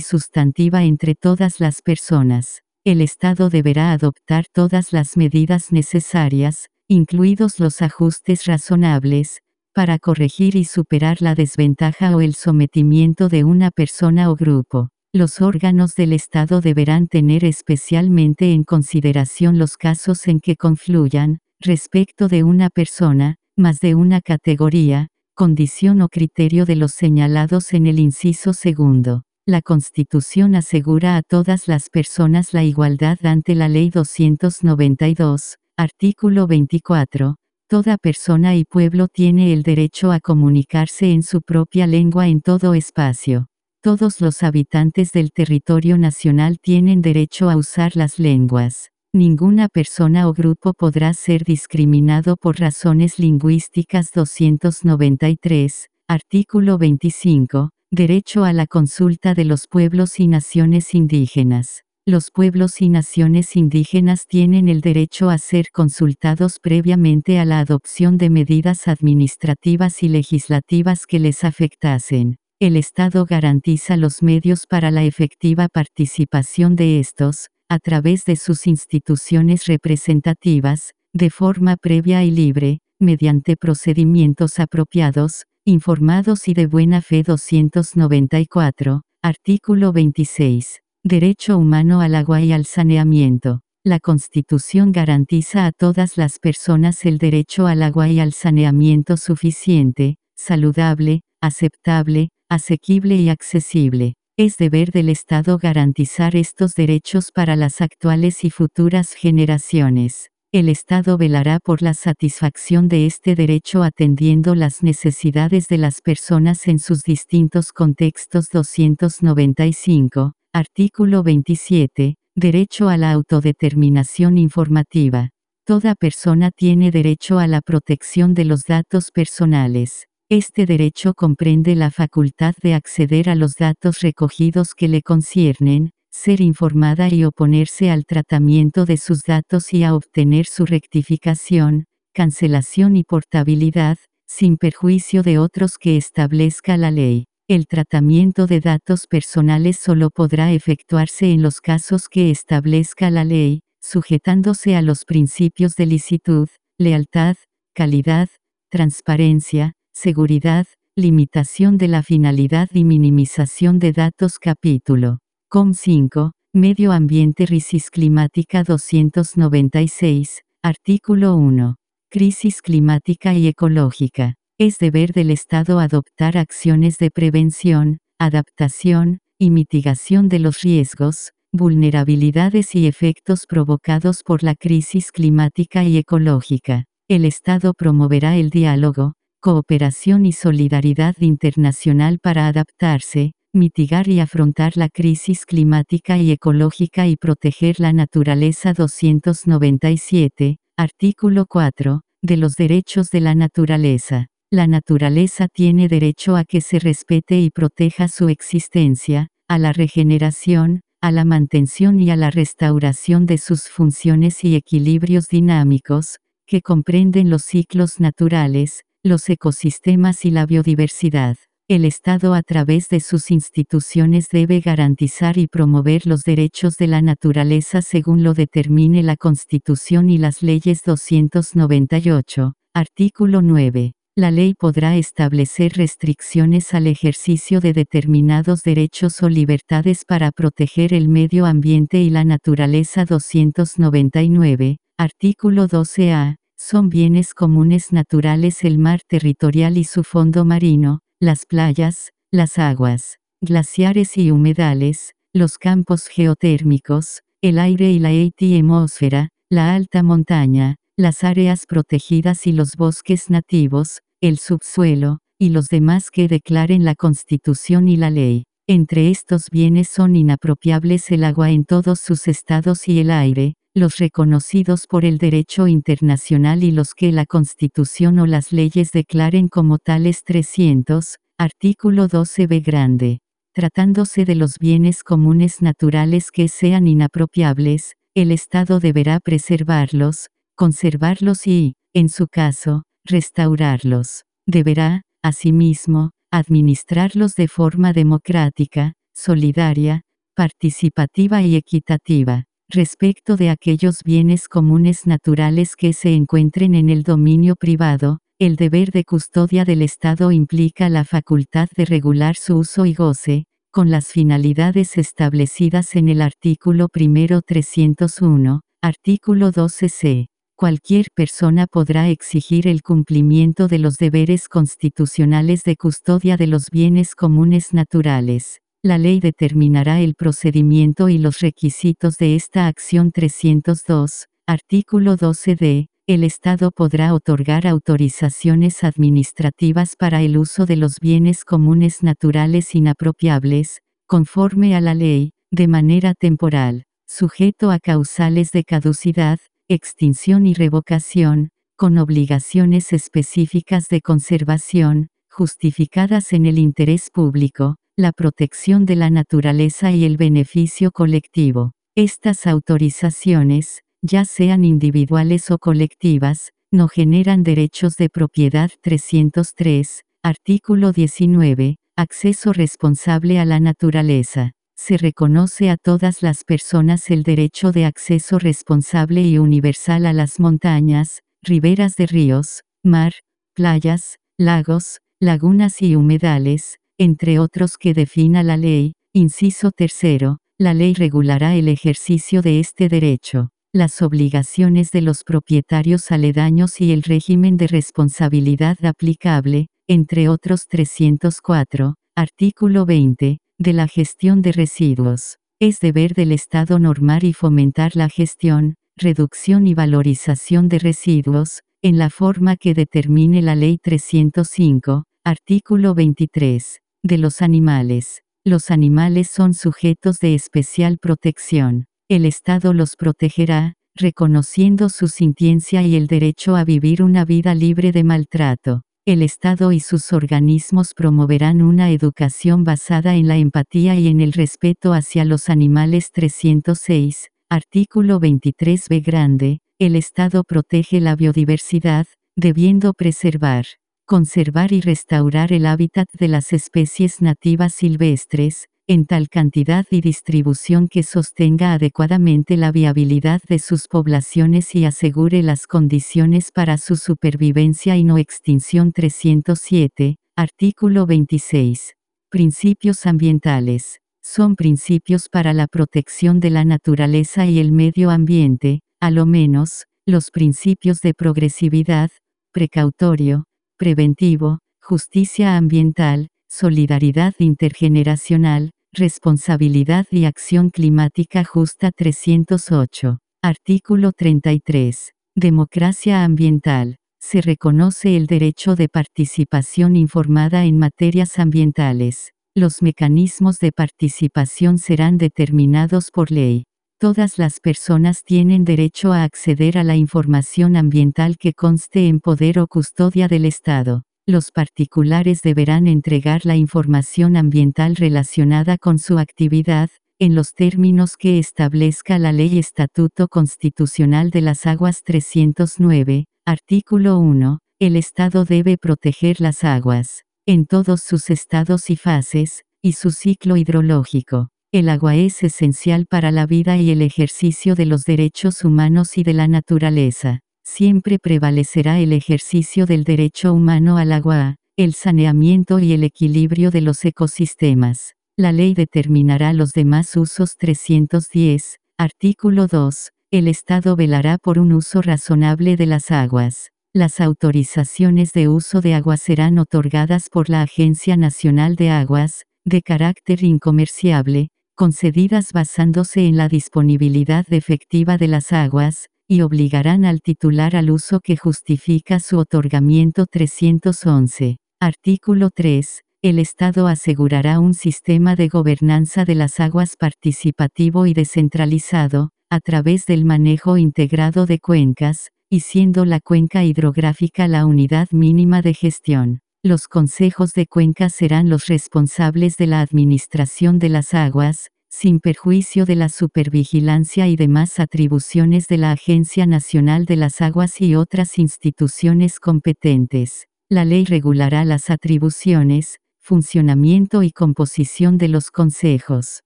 sustantiva 0.00 0.84
entre 0.84 1.16
todas 1.16 1.58
las 1.58 1.82
personas. 1.82 2.60
El 2.84 3.00
Estado 3.00 3.50
deberá 3.50 3.92
adoptar 3.92 4.46
todas 4.52 4.92
las 4.92 5.16
medidas 5.16 5.72
necesarias, 5.72 6.68
incluidos 6.88 7.58
los 7.58 7.82
ajustes 7.82 8.46
razonables, 8.46 9.40
para 9.74 9.98
corregir 9.98 10.56
y 10.56 10.64
superar 10.64 11.22
la 11.22 11.34
desventaja 11.34 12.16
o 12.16 12.20
el 12.20 12.34
sometimiento 12.34 13.28
de 13.28 13.44
una 13.44 13.70
persona 13.70 14.30
o 14.30 14.36
grupo. 14.36 14.90
Los 15.12 15.40
órganos 15.40 15.96
del 15.96 16.12
Estado 16.12 16.60
deberán 16.60 17.08
tener 17.08 17.44
especialmente 17.44 18.52
en 18.52 18.62
consideración 18.62 19.58
los 19.58 19.76
casos 19.76 20.28
en 20.28 20.38
que 20.38 20.54
confluyan, 20.54 21.40
respecto 21.58 22.28
de 22.28 22.44
una 22.44 22.70
persona, 22.70 23.34
más 23.56 23.80
de 23.80 23.96
una 23.96 24.20
categoría, 24.20 25.08
condición 25.34 26.00
o 26.02 26.08
criterio 26.08 26.64
de 26.64 26.76
los 26.76 26.92
señalados 26.92 27.72
en 27.72 27.88
el 27.88 27.98
inciso 27.98 28.52
segundo. 28.52 29.24
La 29.46 29.62
Constitución 29.62 30.54
asegura 30.54 31.16
a 31.16 31.22
todas 31.22 31.66
las 31.66 31.90
personas 31.90 32.54
la 32.54 32.62
igualdad 32.62 33.18
ante 33.24 33.56
la 33.56 33.68
Ley 33.68 33.90
292, 33.90 35.56
artículo 35.76 36.46
24. 36.46 37.34
Toda 37.68 37.98
persona 37.98 38.54
y 38.54 38.64
pueblo 38.64 39.08
tiene 39.08 39.52
el 39.52 39.64
derecho 39.64 40.12
a 40.12 40.20
comunicarse 40.20 41.10
en 41.10 41.24
su 41.24 41.42
propia 41.42 41.88
lengua 41.88 42.28
en 42.28 42.42
todo 42.42 42.74
espacio. 42.74 43.49
Todos 43.82 44.20
los 44.20 44.42
habitantes 44.42 45.10
del 45.12 45.32
territorio 45.32 45.96
nacional 45.96 46.58
tienen 46.60 47.00
derecho 47.00 47.48
a 47.48 47.56
usar 47.56 47.96
las 47.96 48.18
lenguas. 48.18 48.90
Ninguna 49.14 49.68
persona 49.68 50.28
o 50.28 50.34
grupo 50.34 50.74
podrá 50.74 51.14
ser 51.14 51.44
discriminado 51.44 52.36
por 52.36 52.60
razones 52.60 53.18
lingüísticas 53.18 54.10
293, 54.12 55.88
artículo 56.08 56.76
25, 56.76 57.70
derecho 57.90 58.44
a 58.44 58.52
la 58.52 58.66
consulta 58.66 59.32
de 59.32 59.46
los 59.46 59.66
pueblos 59.66 60.20
y 60.20 60.28
naciones 60.28 60.94
indígenas. 60.94 61.82
Los 62.06 62.30
pueblos 62.30 62.82
y 62.82 62.90
naciones 62.90 63.56
indígenas 63.56 64.26
tienen 64.26 64.68
el 64.68 64.82
derecho 64.82 65.30
a 65.30 65.38
ser 65.38 65.70
consultados 65.72 66.58
previamente 66.60 67.38
a 67.38 67.46
la 67.46 67.60
adopción 67.60 68.18
de 68.18 68.28
medidas 68.28 68.88
administrativas 68.88 70.02
y 70.02 70.10
legislativas 70.10 71.06
que 71.06 71.18
les 71.18 71.44
afectasen. 71.44 72.39
El 72.60 72.76
Estado 72.76 73.24
garantiza 73.24 73.96
los 73.96 74.22
medios 74.22 74.66
para 74.66 74.90
la 74.90 75.02
efectiva 75.02 75.68
participación 75.68 76.76
de 76.76 77.00
estos, 77.00 77.48
a 77.70 77.78
través 77.78 78.26
de 78.26 78.36
sus 78.36 78.66
instituciones 78.66 79.64
representativas, 79.64 80.90
de 81.14 81.30
forma 81.30 81.78
previa 81.78 82.22
y 82.22 82.30
libre, 82.30 82.80
mediante 83.00 83.56
procedimientos 83.56 84.58
apropiados, 84.58 85.44
informados 85.64 86.48
y 86.48 86.52
de 86.52 86.66
buena 86.66 87.00
fe 87.00 87.22
294, 87.22 89.04
artículo 89.22 89.94
26. 89.94 90.80
Derecho 91.02 91.56
humano 91.56 92.02
al 92.02 92.14
agua 92.14 92.42
y 92.42 92.52
al 92.52 92.66
saneamiento. 92.66 93.62
La 93.86 94.00
Constitución 94.00 94.92
garantiza 94.92 95.64
a 95.64 95.72
todas 95.72 96.18
las 96.18 96.38
personas 96.38 97.06
el 97.06 97.16
derecho 97.16 97.66
al 97.66 97.82
agua 97.82 98.10
y 98.10 98.20
al 98.20 98.34
saneamiento 98.34 99.16
suficiente, 99.16 100.16
saludable, 100.36 101.22
aceptable, 101.40 102.28
asequible 102.50 103.16
y 103.16 103.28
accesible. 103.30 104.14
Es 104.36 104.56
deber 104.56 104.90
del 104.90 105.08
Estado 105.08 105.56
garantizar 105.56 106.34
estos 106.34 106.74
derechos 106.74 107.30
para 107.32 107.56
las 107.56 107.80
actuales 107.80 108.44
y 108.44 108.50
futuras 108.50 109.12
generaciones. 109.12 110.30
El 110.52 110.68
Estado 110.68 111.16
velará 111.16 111.60
por 111.60 111.80
la 111.80 111.94
satisfacción 111.94 112.88
de 112.88 113.06
este 113.06 113.36
derecho 113.36 113.84
atendiendo 113.84 114.56
las 114.56 114.82
necesidades 114.82 115.68
de 115.68 115.78
las 115.78 116.02
personas 116.02 116.66
en 116.66 116.80
sus 116.80 117.02
distintos 117.02 117.72
contextos 117.72 118.48
295, 118.52 120.32
artículo 120.52 121.22
27, 121.22 122.16
derecho 122.34 122.88
a 122.88 122.96
la 122.96 123.12
autodeterminación 123.12 124.38
informativa. 124.38 125.30
Toda 125.64 125.94
persona 125.94 126.50
tiene 126.50 126.90
derecho 126.90 127.38
a 127.38 127.46
la 127.46 127.60
protección 127.60 128.34
de 128.34 128.44
los 128.44 128.64
datos 128.64 129.12
personales. 129.12 130.09
Este 130.32 130.64
derecho 130.64 131.12
comprende 131.14 131.74
la 131.74 131.90
facultad 131.90 132.54
de 132.62 132.74
acceder 132.74 133.28
a 133.28 133.34
los 133.34 133.56
datos 133.56 133.98
recogidos 133.98 134.76
que 134.76 134.86
le 134.86 135.02
conciernen, 135.02 135.90
ser 136.12 136.40
informada 136.40 137.12
y 137.12 137.24
oponerse 137.24 137.90
al 137.90 138.04
tratamiento 138.04 138.84
de 138.84 138.96
sus 138.96 139.24
datos 139.24 139.72
y 139.72 139.82
a 139.82 139.92
obtener 139.92 140.46
su 140.46 140.66
rectificación, 140.66 141.86
cancelación 142.14 142.94
y 142.94 143.02
portabilidad, 143.02 143.98
sin 144.28 144.56
perjuicio 144.56 145.24
de 145.24 145.38
otros 145.38 145.78
que 145.78 145.96
establezca 145.96 146.76
la 146.76 146.92
ley. 146.92 147.24
El 147.48 147.66
tratamiento 147.66 148.46
de 148.46 148.60
datos 148.60 149.08
personales 149.08 149.80
solo 149.80 150.10
podrá 150.10 150.52
efectuarse 150.52 151.32
en 151.32 151.42
los 151.42 151.60
casos 151.60 152.08
que 152.08 152.30
establezca 152.30 153.10
la 153.10 153.24
ley, 153.24 153.62
sujetándose 153.82 154.76
a 154.76 154.82
los 154.82 155.04
principios 155.04 155.74
de 155.74 155.86
licitud, 155.86 156.48
lealtad, 156.78 157.34
calidad, 157.74 158.28
transparencia, 158.70 159.72
seguridad, 159.92 160.66
limitación 160.96 161.78
de 161.78 161.88
la 161.88 162.02
finalidad 162.02 162.68
y 162.72 162.84
minimización 162.84 163.78
de 163.78 163.92
datos 163.92 164.38
capítulo. 164.38 165.18
COM 165.48 165.74
5, 165.74 166.32
Medio 166.52 166.92
Ambiente 166.92 167.46
Crisis 167.46 167.90
Climática 167.90 168.62
296, 168.64 170.42
artículo 170.62 171.36
1. 171.36 171.76
Crisis 172.10 172.62
climática 172.62 173.34
y 173.34 173.46
ecológica. 173.46 174.34
Es 174.58 174.78
deber 174.78 175.12
del 175.12 175.30
Estado 175.30 175.80
adoptar 175.80 176.36
acciones 176.36 176.98
de 176.98 177.10
prevención, 177.10 177.98
adaptación, 178.18 179.18
y 179.38 179.50
mitigación 179.50 180.28
de 180.28 180.38
los 180.38 180.60
riesgos, 180.60 181.32
vulnerabilidades 181.52 182.74
y 182.74 182.86
efectos 182.86 183.46
provocados 183.46 184.22
por 184.22 184.42
la 184.42 184.54
crisis 184.54 185.12
climática 185.12 185.82
y 185.84 185.96
ecológica. 185.96 186.84
El 187.08 187.24
Estado 187.24 187.72
promoverá 187.74 188.36
el 188.36 188.50
diálogo, 188.50 189.14
cooperación 189.40 190.26
y 190.26 190.32
solidaridad 190.32 191.16
internacional 191.18 192.18
para 192.18 192.46
adaptarse, 192.46 193.32
mitigar 193.52 194.06
y 194.08 194.20
afrontar 194.20 194.76
la 194.76 194.88
crisis 194.88 195.46
climática 195.46 196.18
y 196.18 196.30
ecológica 196.30 197.08
y 197.08 197.16
proteger 197.16 197.80
la 197.80 197.92
naturaleza 197.92 198.74
297, 198.74 200.58
artículo 200.76 201.46
4, 201.46 202.02
de 202.22 202.36
los 202.36 202.54
derechos 202.54 203.10
de 203.10 203.20
la 203.20 203.34
naturaleza. 203.34 204.26
La 204.52 204.66
naturaleza 204.66 205.48
tiene 205.48 205.88
derecho 205.88 206.36
a 206.36 206.44
que 206.44 206.60
se 206.60 206.78
respete 206.78 207.40
y 207.40 207.50
proteja 207.50 208.08
su 208.08 208.28
existencia, 208.28 209.28
a 209.48 209.58
la 209.58 209.72
regeneración, 209.72 210.80
a 211.00 211.12
la 211.12 211.24
mantención 211.24 211.98
y 211.98 212.10
a 212.10 212.16
la 212.16 212.30
restauración 212.30 213.26
de 213.26 213.38
sus 213.38 213.68
funciones 213.68 214.44
y 214.44 214.54
equilibrios 214.54 215.28
dinámicos, 215.28 216.18
que 216.46 216.62
comprenden 216.62 217.30
los 217.30 217.42
ciclos 217.42 218.00
naturales, 218.00 218.82
los 219.02 219.28
ecosistemas 219.30 220.24
y 220.26 220.30
la 220.30 220.44
biodiversidad. 220.44 221.36
El 221.68 221.84
Estado 221.84 222.34
a 222.34 222.42
través 222.42 222.88
de 222.88 223.00
sus 223.00 223.30
instituciones 223.30 224.28
debe 224.30 224.60
garantizar 224.60 225.38
y 225.38 225.46
promover 225.46 226.06
los 226.06 226.22
derechos 226.24 226.76
de 226.76 226.88
la 226.88 227.00
naturaleza 227.00 227.80
según 227.80 228.22
lo 228.22 228.34
determine 228.34 229.02
la 229.02 229.16
Constitución 229.16 230.10
y 230.10 230.18
las 230.18 230.42
leyes 230.42 230.82
298, 230.84 232.54
artículo 232.74 233.40
9. 233.40 233.92
La 234.16 234.30
ley 234.30 234.54
podrá 234.54 234.96
establecer 234.96 235.74
restricciones 235.74 236.74
al 236.74 236.88
ejercicio 236.88 237.60
de 237.60 237.72
determinados 237.72 238.62
derechos 238.62 239.22
o 239.22 239.28
libertades 239.28 240.04
para 240.04 240.32
proteger 240.32 240.92
el 240.92 241.08
medio 241.08 241.46
ambiente 241.46 242.02
y 242.02 242.10
la 242.10 242.24
naturaleza 242.24 243.04
299, 243.04 244.78
artículo 244.98 245.68
12a, 245.68 246.39
son 246.60 246.90
bienes 246.90 247.32
comunes 247.32 247.90
naturales 247.90 248.64
el 248.64 248.78
mar 248.78 249.00
territorial 249.08 249.78
y 249.78 249.84
su 249.84 250.04
fondo 250.04 250.44
marino, 250.44 251.00
las 251.18 251.46
playas, 251.46 252.12
las 252.30 252.58
aguas, 252.58 253.18
glaciares 253.40 254.18
y 254.18 254.30
humedales, 254.30 255.14
los 255.32 255.56
campos 255.56 256.06
geotérmicos, 256.06 257.22
el 257.40 257.58
aire 257.58 257.90
y 257.90 257.98
la 257.98 258.10
atmósfera, 258.10 259.30
la 259.50 259.74
alta 259.74 260.02
montaña, 260.02 260.76
las 260.98 261.24
áreas 261.24 261.64
protegidas 261.66 262.46
y 262.46 262.52
los 262.52 262.76
bosques 262.76 263.30
nativos, 263.30 264.02
el 264.20 264.38
subsuelo, 264.38 265.18
y 265.38 265.48
los 265.48 265.68
demás 265.68 266.10
que 266.10 266.28
declaren 266.28 266.84
la 266.84 266.94
Constitución 266.94 267.88
y 267.88 267.96
la 267.96 268.10
ley. 268.10 268.44
Entre 268.68 269.10
estos 269.10 269.48
bienes 269.50 269.88
son 269.88 270.14
inapropiables 270.14 271.10
el 271.10 271.24
agua 271.24 271.50
en 271.50 271.64
todos 271.64 272.00
sus 272.00 272.28
estados 272.28 272.86
y 272.86 273.00
el 273.00 273.10
aire, 273.10 273.54
los 273.74 273.98
reconocidos 273.98 274.86
por 274.88 275.04
el 275.04 275.18
derecho 275.18 275.68
internacional 275.68 276.64
y 276.64 276.72
los 276.72 276.94
que 276.94 277.12
la 277.12 277.24
Constitución 277.24 278.18
o 278.18 278.26
las 278.26 278.52
leyes 278.52 278.90
declaren 278.90 279.48
como 279.48 279.78
tales 279.78 280.24
300, 280.24 281.16
artículo 281.38 282.08
12b 282.08 282.64
grande. 282.64 283.20
Tratándose 283.54 284.24
de 284.24 284.34
los 284.34 284.58
bienes 284.58 285.04
comunes 285.04 285.62
naturales 285.62 286.30
que 286.32 286.48
sean 286.48 286.88
inapropiables, 286.88 287.94
el 288.14 288.32
Estado 288.32 288.80
deberá 288.80 289.20
preservarlos, 289.20 290.28
conservarlos 290.56 291.46
y, 291.46 291.74
en 291.94 292.08
su 292.08 292.26
caso, 292.26 292.82
restaurarlos. 293.04 294.24
Deberá, 294.46 295.02
asimismo, 295.22 296.10
administrarlos 296.32 297.34
de 297.34 297.46
forma 297.46 297.92
democrática, 297.92 298.94
solidaria, 299.14 300.02
participativa 300.34 301.42
y 301.42 301.56
equitativa 301.56 302.46
respecto 302.70 303.36
de 303.36 303.50
aquellos 303.50 304.02
bienes 304.04 304.48
comunes 304.48 305.06
naturales 305.06 305.76
que 305.76 305.92
se 305.92 306.14
encuentren 306.14 306.74
en 306.74 306.90
el 306.90 307.02
dominio 307.02 307.56
privado, 307.56 308.18
el 308.38 308.56
deber 308.56 308.90
de 308.90 309.04
custodia 309.04 309.64
del 309.64 309.82
Estado 309.82 310.32
implica 310.32 310.88
la 310.88 311.04
facultad 311.04 311.68
de 311.76 311.84
regular 311.84 312.36
su 312.36 312.56
uso 312.56 312.86
y 312.86 312.94
goce, 312.94 313.44
con 313.70 313.90
las 313.90 314.06
finalidades 314.08 314.96
establecidas 314.96 315.94
en 315.94 316.08
el 316.08 316.22
artículo 316.22 316.88
primero 316.88 317.42
301, 317.42 318.62
artículo 318.82 319.52
12c. 319.52 320.26
Cualquier 320.56 321.06
persona 321.14 321.66
podrá 321.66 322.08
exigir 322.08 322.66
el 322.66 322.82
cumplimiento 322.82 323.68
de 323.68 323.78
los 323.78 323.96
deberes 323.96 324.48
constitucionales 324.48 325.64
de 325.64 325.76
custodia 325.76 326.36
de 326.36 326.46
los 326.46 326.70
bienes 326.70 327.14
comunes 327.14 327.72
naturales. 327.72 328.60
La 328.82 328.96
ley 328.96 329.20
determinará 329.20 330.00
el 330.00 330.14
procedimiento 330.14 331.10
y 331.10 331.18
los 331.18 331.40
requisitos 331.40 332.16
de 332.16 332.34
esta 332.34 332.66
acción 332.66 333.12
302, 333.12 334.24
artículo 334.46 335.18
12d. 335.18 335.88
El 336.06 336.24
Estado 336.24 336.70
podrá 336.70 337.12
otorgar 337.12 337.66
autorizaciones 337.66 338.82
administrativas 338.82 339.96
para 339.96 340.22
el 340.22 340.38
uso 340.38 340.64
de 340.64 340.76
los 340.76 340.98
bienes 340.98 341.44
comunes 341.44 342.02
naturales 342.02 342.74
inapropiables, 342.74 343.82
conforme 344.06 344.74
a 344.74 344.80
la 344.80 344.94
ley, 344.94 345.32
de 345.50 345.68
manera 345.68 346.14
temporal, 346.14 346.84
sujeto 347.06 347.70
a 347.70 347.80
causales 347.80 348.50
de 348.50 348.64
caducidad, 348.64 349.40
extinción 349.68 350.46
y 350.46 350.54
revocación, 350.54 351.50
con 351.76 351.98
obligaciones 351.98 352.94
específicas 352.94 353.90
de 353.90 354.00
conservación, 354.00 355.08
justificadas 355.30 356.32
en 356.32 356.46
el 356.46 356.58
interés 356.58 357.10
público, 357.12 357.76
la 357.96 358.12
protección 358.12 358.86
de 358.86 358.96
la 358.96 359.10
naturaleza 359.10 359.90
y 359.92 360.04
el 360.04 360.16
beneficio 360.16 360.90
colectivo. 360.92 361.72
Estas 361.96 362.46
autorizaciones, 362.46 363.82
ya 364.02 364.24
sean 364.24 364.64
individuales 364.64 365.50
o 365.50 365.58
colectivas, 365.58 366.52
no 366.72 366.88
generan 366.88 367.42
derechos 367.42 367.96
de 367.96 368.08
propiedad 368.08 368.70
303, 368.80 370.02
artículo 370.22 370.92
19, 370.92 371.76
acceso 371.96 372.52
responsable 372.52 373.38
a 373.38 373.44
la 373.44 373.60
naturaleza. 373.60 374.52
Se 374.76 374.96
reconoce 374.96 375.68
a 375.68 375.76
todas 375.76 376.22
las 376.22 376.44
personas 376.44 377.10
el 377.10 377.22
derecho 377.22 377.72
de 377.72 377.84
acceso 377.84 378.38
responsable 378.38 379.22
y 379.22 379.36
universal 379.36 380.06
a 380.06 380.14
las 380.14 380.40
montañas, 380.40 381.20
riberas 381.42 381.96
de 381.96 382.06
ríos, 382.06 382.62
mar, 382.82 383.12
playas, 383.54 384.16
lagos, 384.38 385.00
lagunas 385.20 385.82
y 385.82 385.96
humedales, 385.96 386.79
entre 387.00 387.38
otros 387.38 387.78
que 387.78 387.94
defina 387.94 388.42
la 388.42 388.58
ley, 388.58 388.92
inciso 389.14 389.70
tercero, 389.72 390.36
la 390.58 390.74
ley 390.74 390.92
regulará 390.92 391.56
el 391.56 391.68
ejercicio 391.68 392.42
de 392.42 392.60
este 392.60 392.90
derecho, 392.90 393.48
las 393.72 394.02
obligaciones 394.02 394.90
de 394.90 395.00
los 395.00 395.24
propietarios 395.24 396.10
aledaños 396.10 396.78
y 396.78 396.92
el 396.92 397.02
régimen 397.02 397.56
de 397.56 397.68
responsabilidad 397.68 398.76
aplicable, 398.84 399.68
entre 399.88 400.28
otros 400.28 400.66
304, 400.68 401.94
artículo 402.14 402.84
20, 402.84 403.38
de 403.58 403.72
la 403.72 403.88
gestión 403.88 404.42
de 404.42 404.52
residuos. 404.52 405.38
Es 405.58 405.80
deber 405.80 406.12
del 406.12 406.32
Estado 406.32 406.78
normar 406.78 407.24
y 407.24 407.32
fomentar 407.32 407.96
la 407.96 408.10
gestión, 408.10 408.74
reducción 408.98 409.66
y 409.66 409.72
valorización 409.72 410.68
de 410.68 410.78
residuos, 410.80 411.60
en 411.80 411.96
la 411.96 412.10
forma 412.10 412.56
que 412.56 412.74
determine 412.74 413.40
la 413.40 413.54
Ley 413.54 413.78
305, 413.78 415.04
artículo 415.24 415.94
23 415.94 416.80
de 417.02 417.18
los 417.18 417.42
animales. 417.42 418.22
Los 418.44 418.70
animales 418.70 419.28
son 419.30 419.54
sujetos 419.54 420.18
de 420.18 420.34
especial 420.34 420.98
protección. 420.98 421.86
El 422.08 422.24
Estado 422.24 422.72
los 422.72 422.96
protegerá, 422.96 423.74
reconociendo 423.94 424.88
su 424.88 425.08
sintiencia 425.08 425.82
y 425.82 425.94
el 425.96 426.06
derecho 426.06 426.56
a 426.56 426.64
vivir 426.64 427.02
una 427.02 427.24
vida 427.24 427.54
libre 427.54 427.92
de 427.92 428.04
maltrato. 428.04 428.82
El 429.06 429.22
Estado 429.22 429.72
y 429.72 429.80
sus 429.80 430.12
organismos 430.12 430.94
promoverán 430.94 431.62
una 431.62 431.90
educación 431.90 432.64
basada 432.64 433.16
en 433.16 433.28
la 433.28 433.38
empatía 433.38 433.94
y 433.96 434.08
en 434.08 434.20
el 434.20 434.32
respeto 434.32 434.92
hacia 434.92 435.24
los 435.24 435.48
animales 435.48 436.10
306, 436.12 437.28
artículo 437.48 438.20
23b 438.20 439.04
grande, 439.04 439.60
el 439.78 439.96
Estado 439.96 440.44
protege 440.44 441.00
la 441.00 441.16
biodiversidad, 441.16 442.06
debiendo 442.36 442.92
preservar 442.92 443.64
conservar 444.10 444.72
y 444.72 444.80
restaurar 444.80 445.52
el 445.52 445.66
hábitat 445.66 446.08
de 446.10 446.26
las 446.26 446.52
especies 446.52 447.22
nativas 447.22 447.74
silvestres, 447.74 448.66
en 448.88 449.06
tal 449.06 449.28
cantidad 449.28 449.86
y 449.88 450.00
distribución 450.00 450.88
que 450.88 451.04
sostenga 451.04 451.74
adecuadamente 451.74 452.56
la 452.56 452.72
viabilidad 452.72 453.40
de 453.48 453.60
sus 453.60 453.86
poblaciones 453.86 454.74
y 454.74 454.84
asegure 454.84 455.44
las 455.44 455.68
condiciones 455.68 456.50
para 456.50 456.76
su 456.76 456.96
supervivencia 456.96 457.96
y 457.96 458.02
no 458.02 458.18
extinción 458.18 458.90
307, 458.90 460.16
artículo 460.34 461.06
26. 461.06 461.94
Principios 462.30 463.06
ambientales. 463.06 464.00
Son 464.24 464.56
principios 464.56 465.28
para 465.28 465.52
la 465.52 465.68
protección 465.68 466.40
de 466.40 466.50
la 466.50 466.64
naturaleza 466.64 467.46
y 467.46 467.60
el 467.60 467.70
medio 467.70 468.10
ambiente, 468.10 468.80
a 469.00 469.12
lo 469.12 469.24
menos, 469.24 469.84
los 470.04 470.32
principios 470.32 470.98
de 471.00 471.14
progresividad, 471.14 472.10
precautorio, 472.52 473.44
preventivo, 473.80 474.58
justicia 474.82 475.56
ambiental, 475.56 476.28
solidaridad 476.50 477.34
intergeneracional, 477.38 478.72
Responsabilidad 478.92 480.08
y 480.10 480.24
acción 480.24 480.70
climática 480.70 481.44
justa 481.44 481.92
308. 481.92 483.20
Artículo 483.40 484.10
33. 484.10 485.12
Democracia 485.36 486.24
ambiental. 486.24 486.96
Se 487.20 487.40
reconoce 487.40 488.16
el 488.16 488.26
derecho 488.26 488.74
de 488.74 488.88
participación 488.88 489.94
informada 489.94 490.64
en 490.64 490.78
materias 490.78 491.38
ambientales. 491.38 492.32
Los 492.52 492.82
mecanismos 492.82 493.60
de 493.60 493.70
participación 493.70 494.78
serán 494.78 495.18
determinados 495.18 496.10
por 496.10 496.32
ley. 496.32 496.64
Todas 497.00 497.38
las 497.38 497.60
personas 497.60 498.24
tienen 498.24 498.64
derecho 498.64 499.14
a 499.14 499.24
acceder 499.24 499.78
a 499.78 499.84
la 499.84 499.96
información 499.96 500.76
ambiental 500.76 501.38
que 501.38 501.54
conste 501.54 502.08
en 502.08 502.20
poder 502.20 502.58
o 502.58 502.66
custodia 502.66 503.26
del 503.26 503.46
Estado. 503.46 504.02
Los 504.26 504.52
particulares 504.52 505.40
deberán 505.40 505.86
entregar 505.86 506.44
la 506.44 506.56
información 506.56 507.38
ambiental 507.38 507.96
relacionada 507.96 508.76
con 508.76 508.98
su 508.98 509.18
actividad, 509.18 509.88
en 510.18 510.34
los 510.34 510.52
términos 510.52 511.16
que 511.16 511.38
establezca 511.38 512.18
la 512.18 512.32
Ley 512.32 512.58
Estatuto 512.58 513.28
Constitucional 513.28 514.28
de 514.28 514.42
las 514.42 514.66
Aguas 514.66 515.02
309, 515.02 516.26
artículo 516.44 517.18
1, 517.18 517.60
el 517.78 517.96
Estado 517.96 518.44
debe 518.44 518.76
proteger 518.76 519.40
las 519.40 519.64
aguas, 519.64 520.26
en 520.44 520.66
todos 520.66 521.02
sus 521.02 521.30
estados 521.30 521.88
y 521.88 521.96
fases, 521.96 522.66
y 522.82 522.92
su 522.92 523.10
ciclo 523.10 523.56
hidrológico. 523.56 524.50
El 524.72 524.88
agua 524.88 525.16
es 525.16 525.42
esencial 525.42 526.06
para 526.06 526.30
la 526.30 526.46
vida 526.46 526.76
y 526.76 526.90
el 526.92 527.02
ejercicio 527.02 527.74
de 527.74 527.86
los 527.86 528.04
derechos 528.04 528.64
humanos 528.64 529.18
y 529.18 529.24
de 529.24 529.32
la 529.32 529.48
naturaleza. 529.48 530.42
Siempre 530.64 531.18
prevalecerá 531.18 531.98
el 531.98 532.12
ejercicio 532.12 532.86
del 532.86 533.02
derecho 533.02 533.52
humano 533.52 533.96
al 533.96 534.12
agua, 534.12 534.54
el 534.76 534.94
saneamiento 534.94 535.80
y 535.80 535.92
el 535.92 536.04
equilibrio 536.04 536.70
de 536.70 536.82
los 536.82 537.04
ecosistemas. 537.04 538.14
La 538.36 538.52
ley 538.52 538.74
determinará 538.74 539.52
los 539.54 539.72
demás 539.72 540.16
usos 540.16 540.56
310, 540.56 541.78
artículo 541.98 542.68
2. 542.68 543.10
El 543.32 543.48
Estado 543.48 543.96
velará 543.96 544.38
por 544.38 544.60
un 544.60 544.72
uso 544.72 545.02
razonable 545.02 545.76
de 545.76 545.86
las 545.86 546.12
aguas. 546.12 546.70
Las 546.94 547.20
autorizaciones 547.20 548.32
de 548.32 548.46
uso 548.46 548.80
de 548.80 548.94
agua 548.94 549.16
serán 549.16 549.58
otorgadas 549.58 550.28
por 550.30 550.48
la 550.48 550.62
Agencia 550.62 551.16
Nacional 551.16 551.74
de 551.74 551.90
Aguas, 551.90 552.44
de 552.64 552.82
carácter 552.82 553.42
incomerciable, 553.42 554.50
concedidas 554.80 555.52
basándose 555.52 556.24
en 556.26 556.38
la 556.38 556.48
disponibilidad 556.48 557.44
efectiva 557.52 558.16
de 558.16 558.28
las 558.28 558.50
aguas, 558.50 559.10
y 559.28 559.42
obligarán 559.42 560.06
al 560.06 560.22
titular 560.22 560.74
al 560.74 560.90
uso 560.90 561.20
que 561.20 561.36
justifica 561.36 562.18
su 562.18 562.38
otorgamiento 562.38 563.26
311. 563.26 564.56
Artículo 564.80 565.50
3. 565.54 566.00
El 566.22 566.38
Estado 566.38 566.86
asegurará 566.86 567.60
un 567.60 567.74
sistema 567.74 568.36
de 568.36 568.48
gobernanza 568.48 569.26
de 569.26 569.34
las 569.34 569.60
aguas 569.60 569.96
participativo 569.98 571.04
y 571.04 571.12
descentralizado, 571.12 572.30
a 572.48 572.60
través 572.60 573.04
del 573.04 573.26
manejo 573.26 573.76
integrado 573.76 574.46
de 574.46 574.60
cuencas, 574.60 575.28
y 575.50 575.60
siendo 575.60 576.06
la 576.06 576.20
cuenca 576.20 576.64
hidrográfica 576.64 577.48
la 577.48 577.66
unidad 577.66 578.08
mínima 578.12 578.62
de 578.62 578.72
gestión. 578.72 579.40
Los 579.62 579.88
consejos 579.88 580.54
de 580.54 580.66
cuenca 580.66 581.10
serán 581.10 581.50
los 581.50 581.66
responsables 581.66 582.56
de 582.56 582.66
la 582.66 582.80
administración 582.80 583.78
de 583.78 583.90
las 583.90 584.14
aguas, 584.14 584.70
sin 584.88 585.20
perjuicio 585.20 585.84
de 585.84 585.96
la 585.96 586.08
supervigilancia 586.08 587.28
y 587.28 587.36
demás 587.36 587.78
atribuciones 587.78 588.68
de 588.68 588.78
la 588.78 588.92
Agencia 588.92 589.44
Nacional 589.44 590.06
de 590.06 590.16
las 590.16 590.40
Aguas 590.40 590.80
y 590.80 590.94
otras 590.94 591.38
instituciones 591.38 592.40
competentes. 592.40 593.48
La 593.68 593.84
ley 593.84 594.06
regulará 594.06 594.64
las 594.64 594.88
atribuciones, 594.88 595.98
funcionamiento 596.18 597.22
y 597.22 597.30
composición 597.30 598.16
de 598.16 598.28
los 598.28 598.50
consejos. 598.50 599.42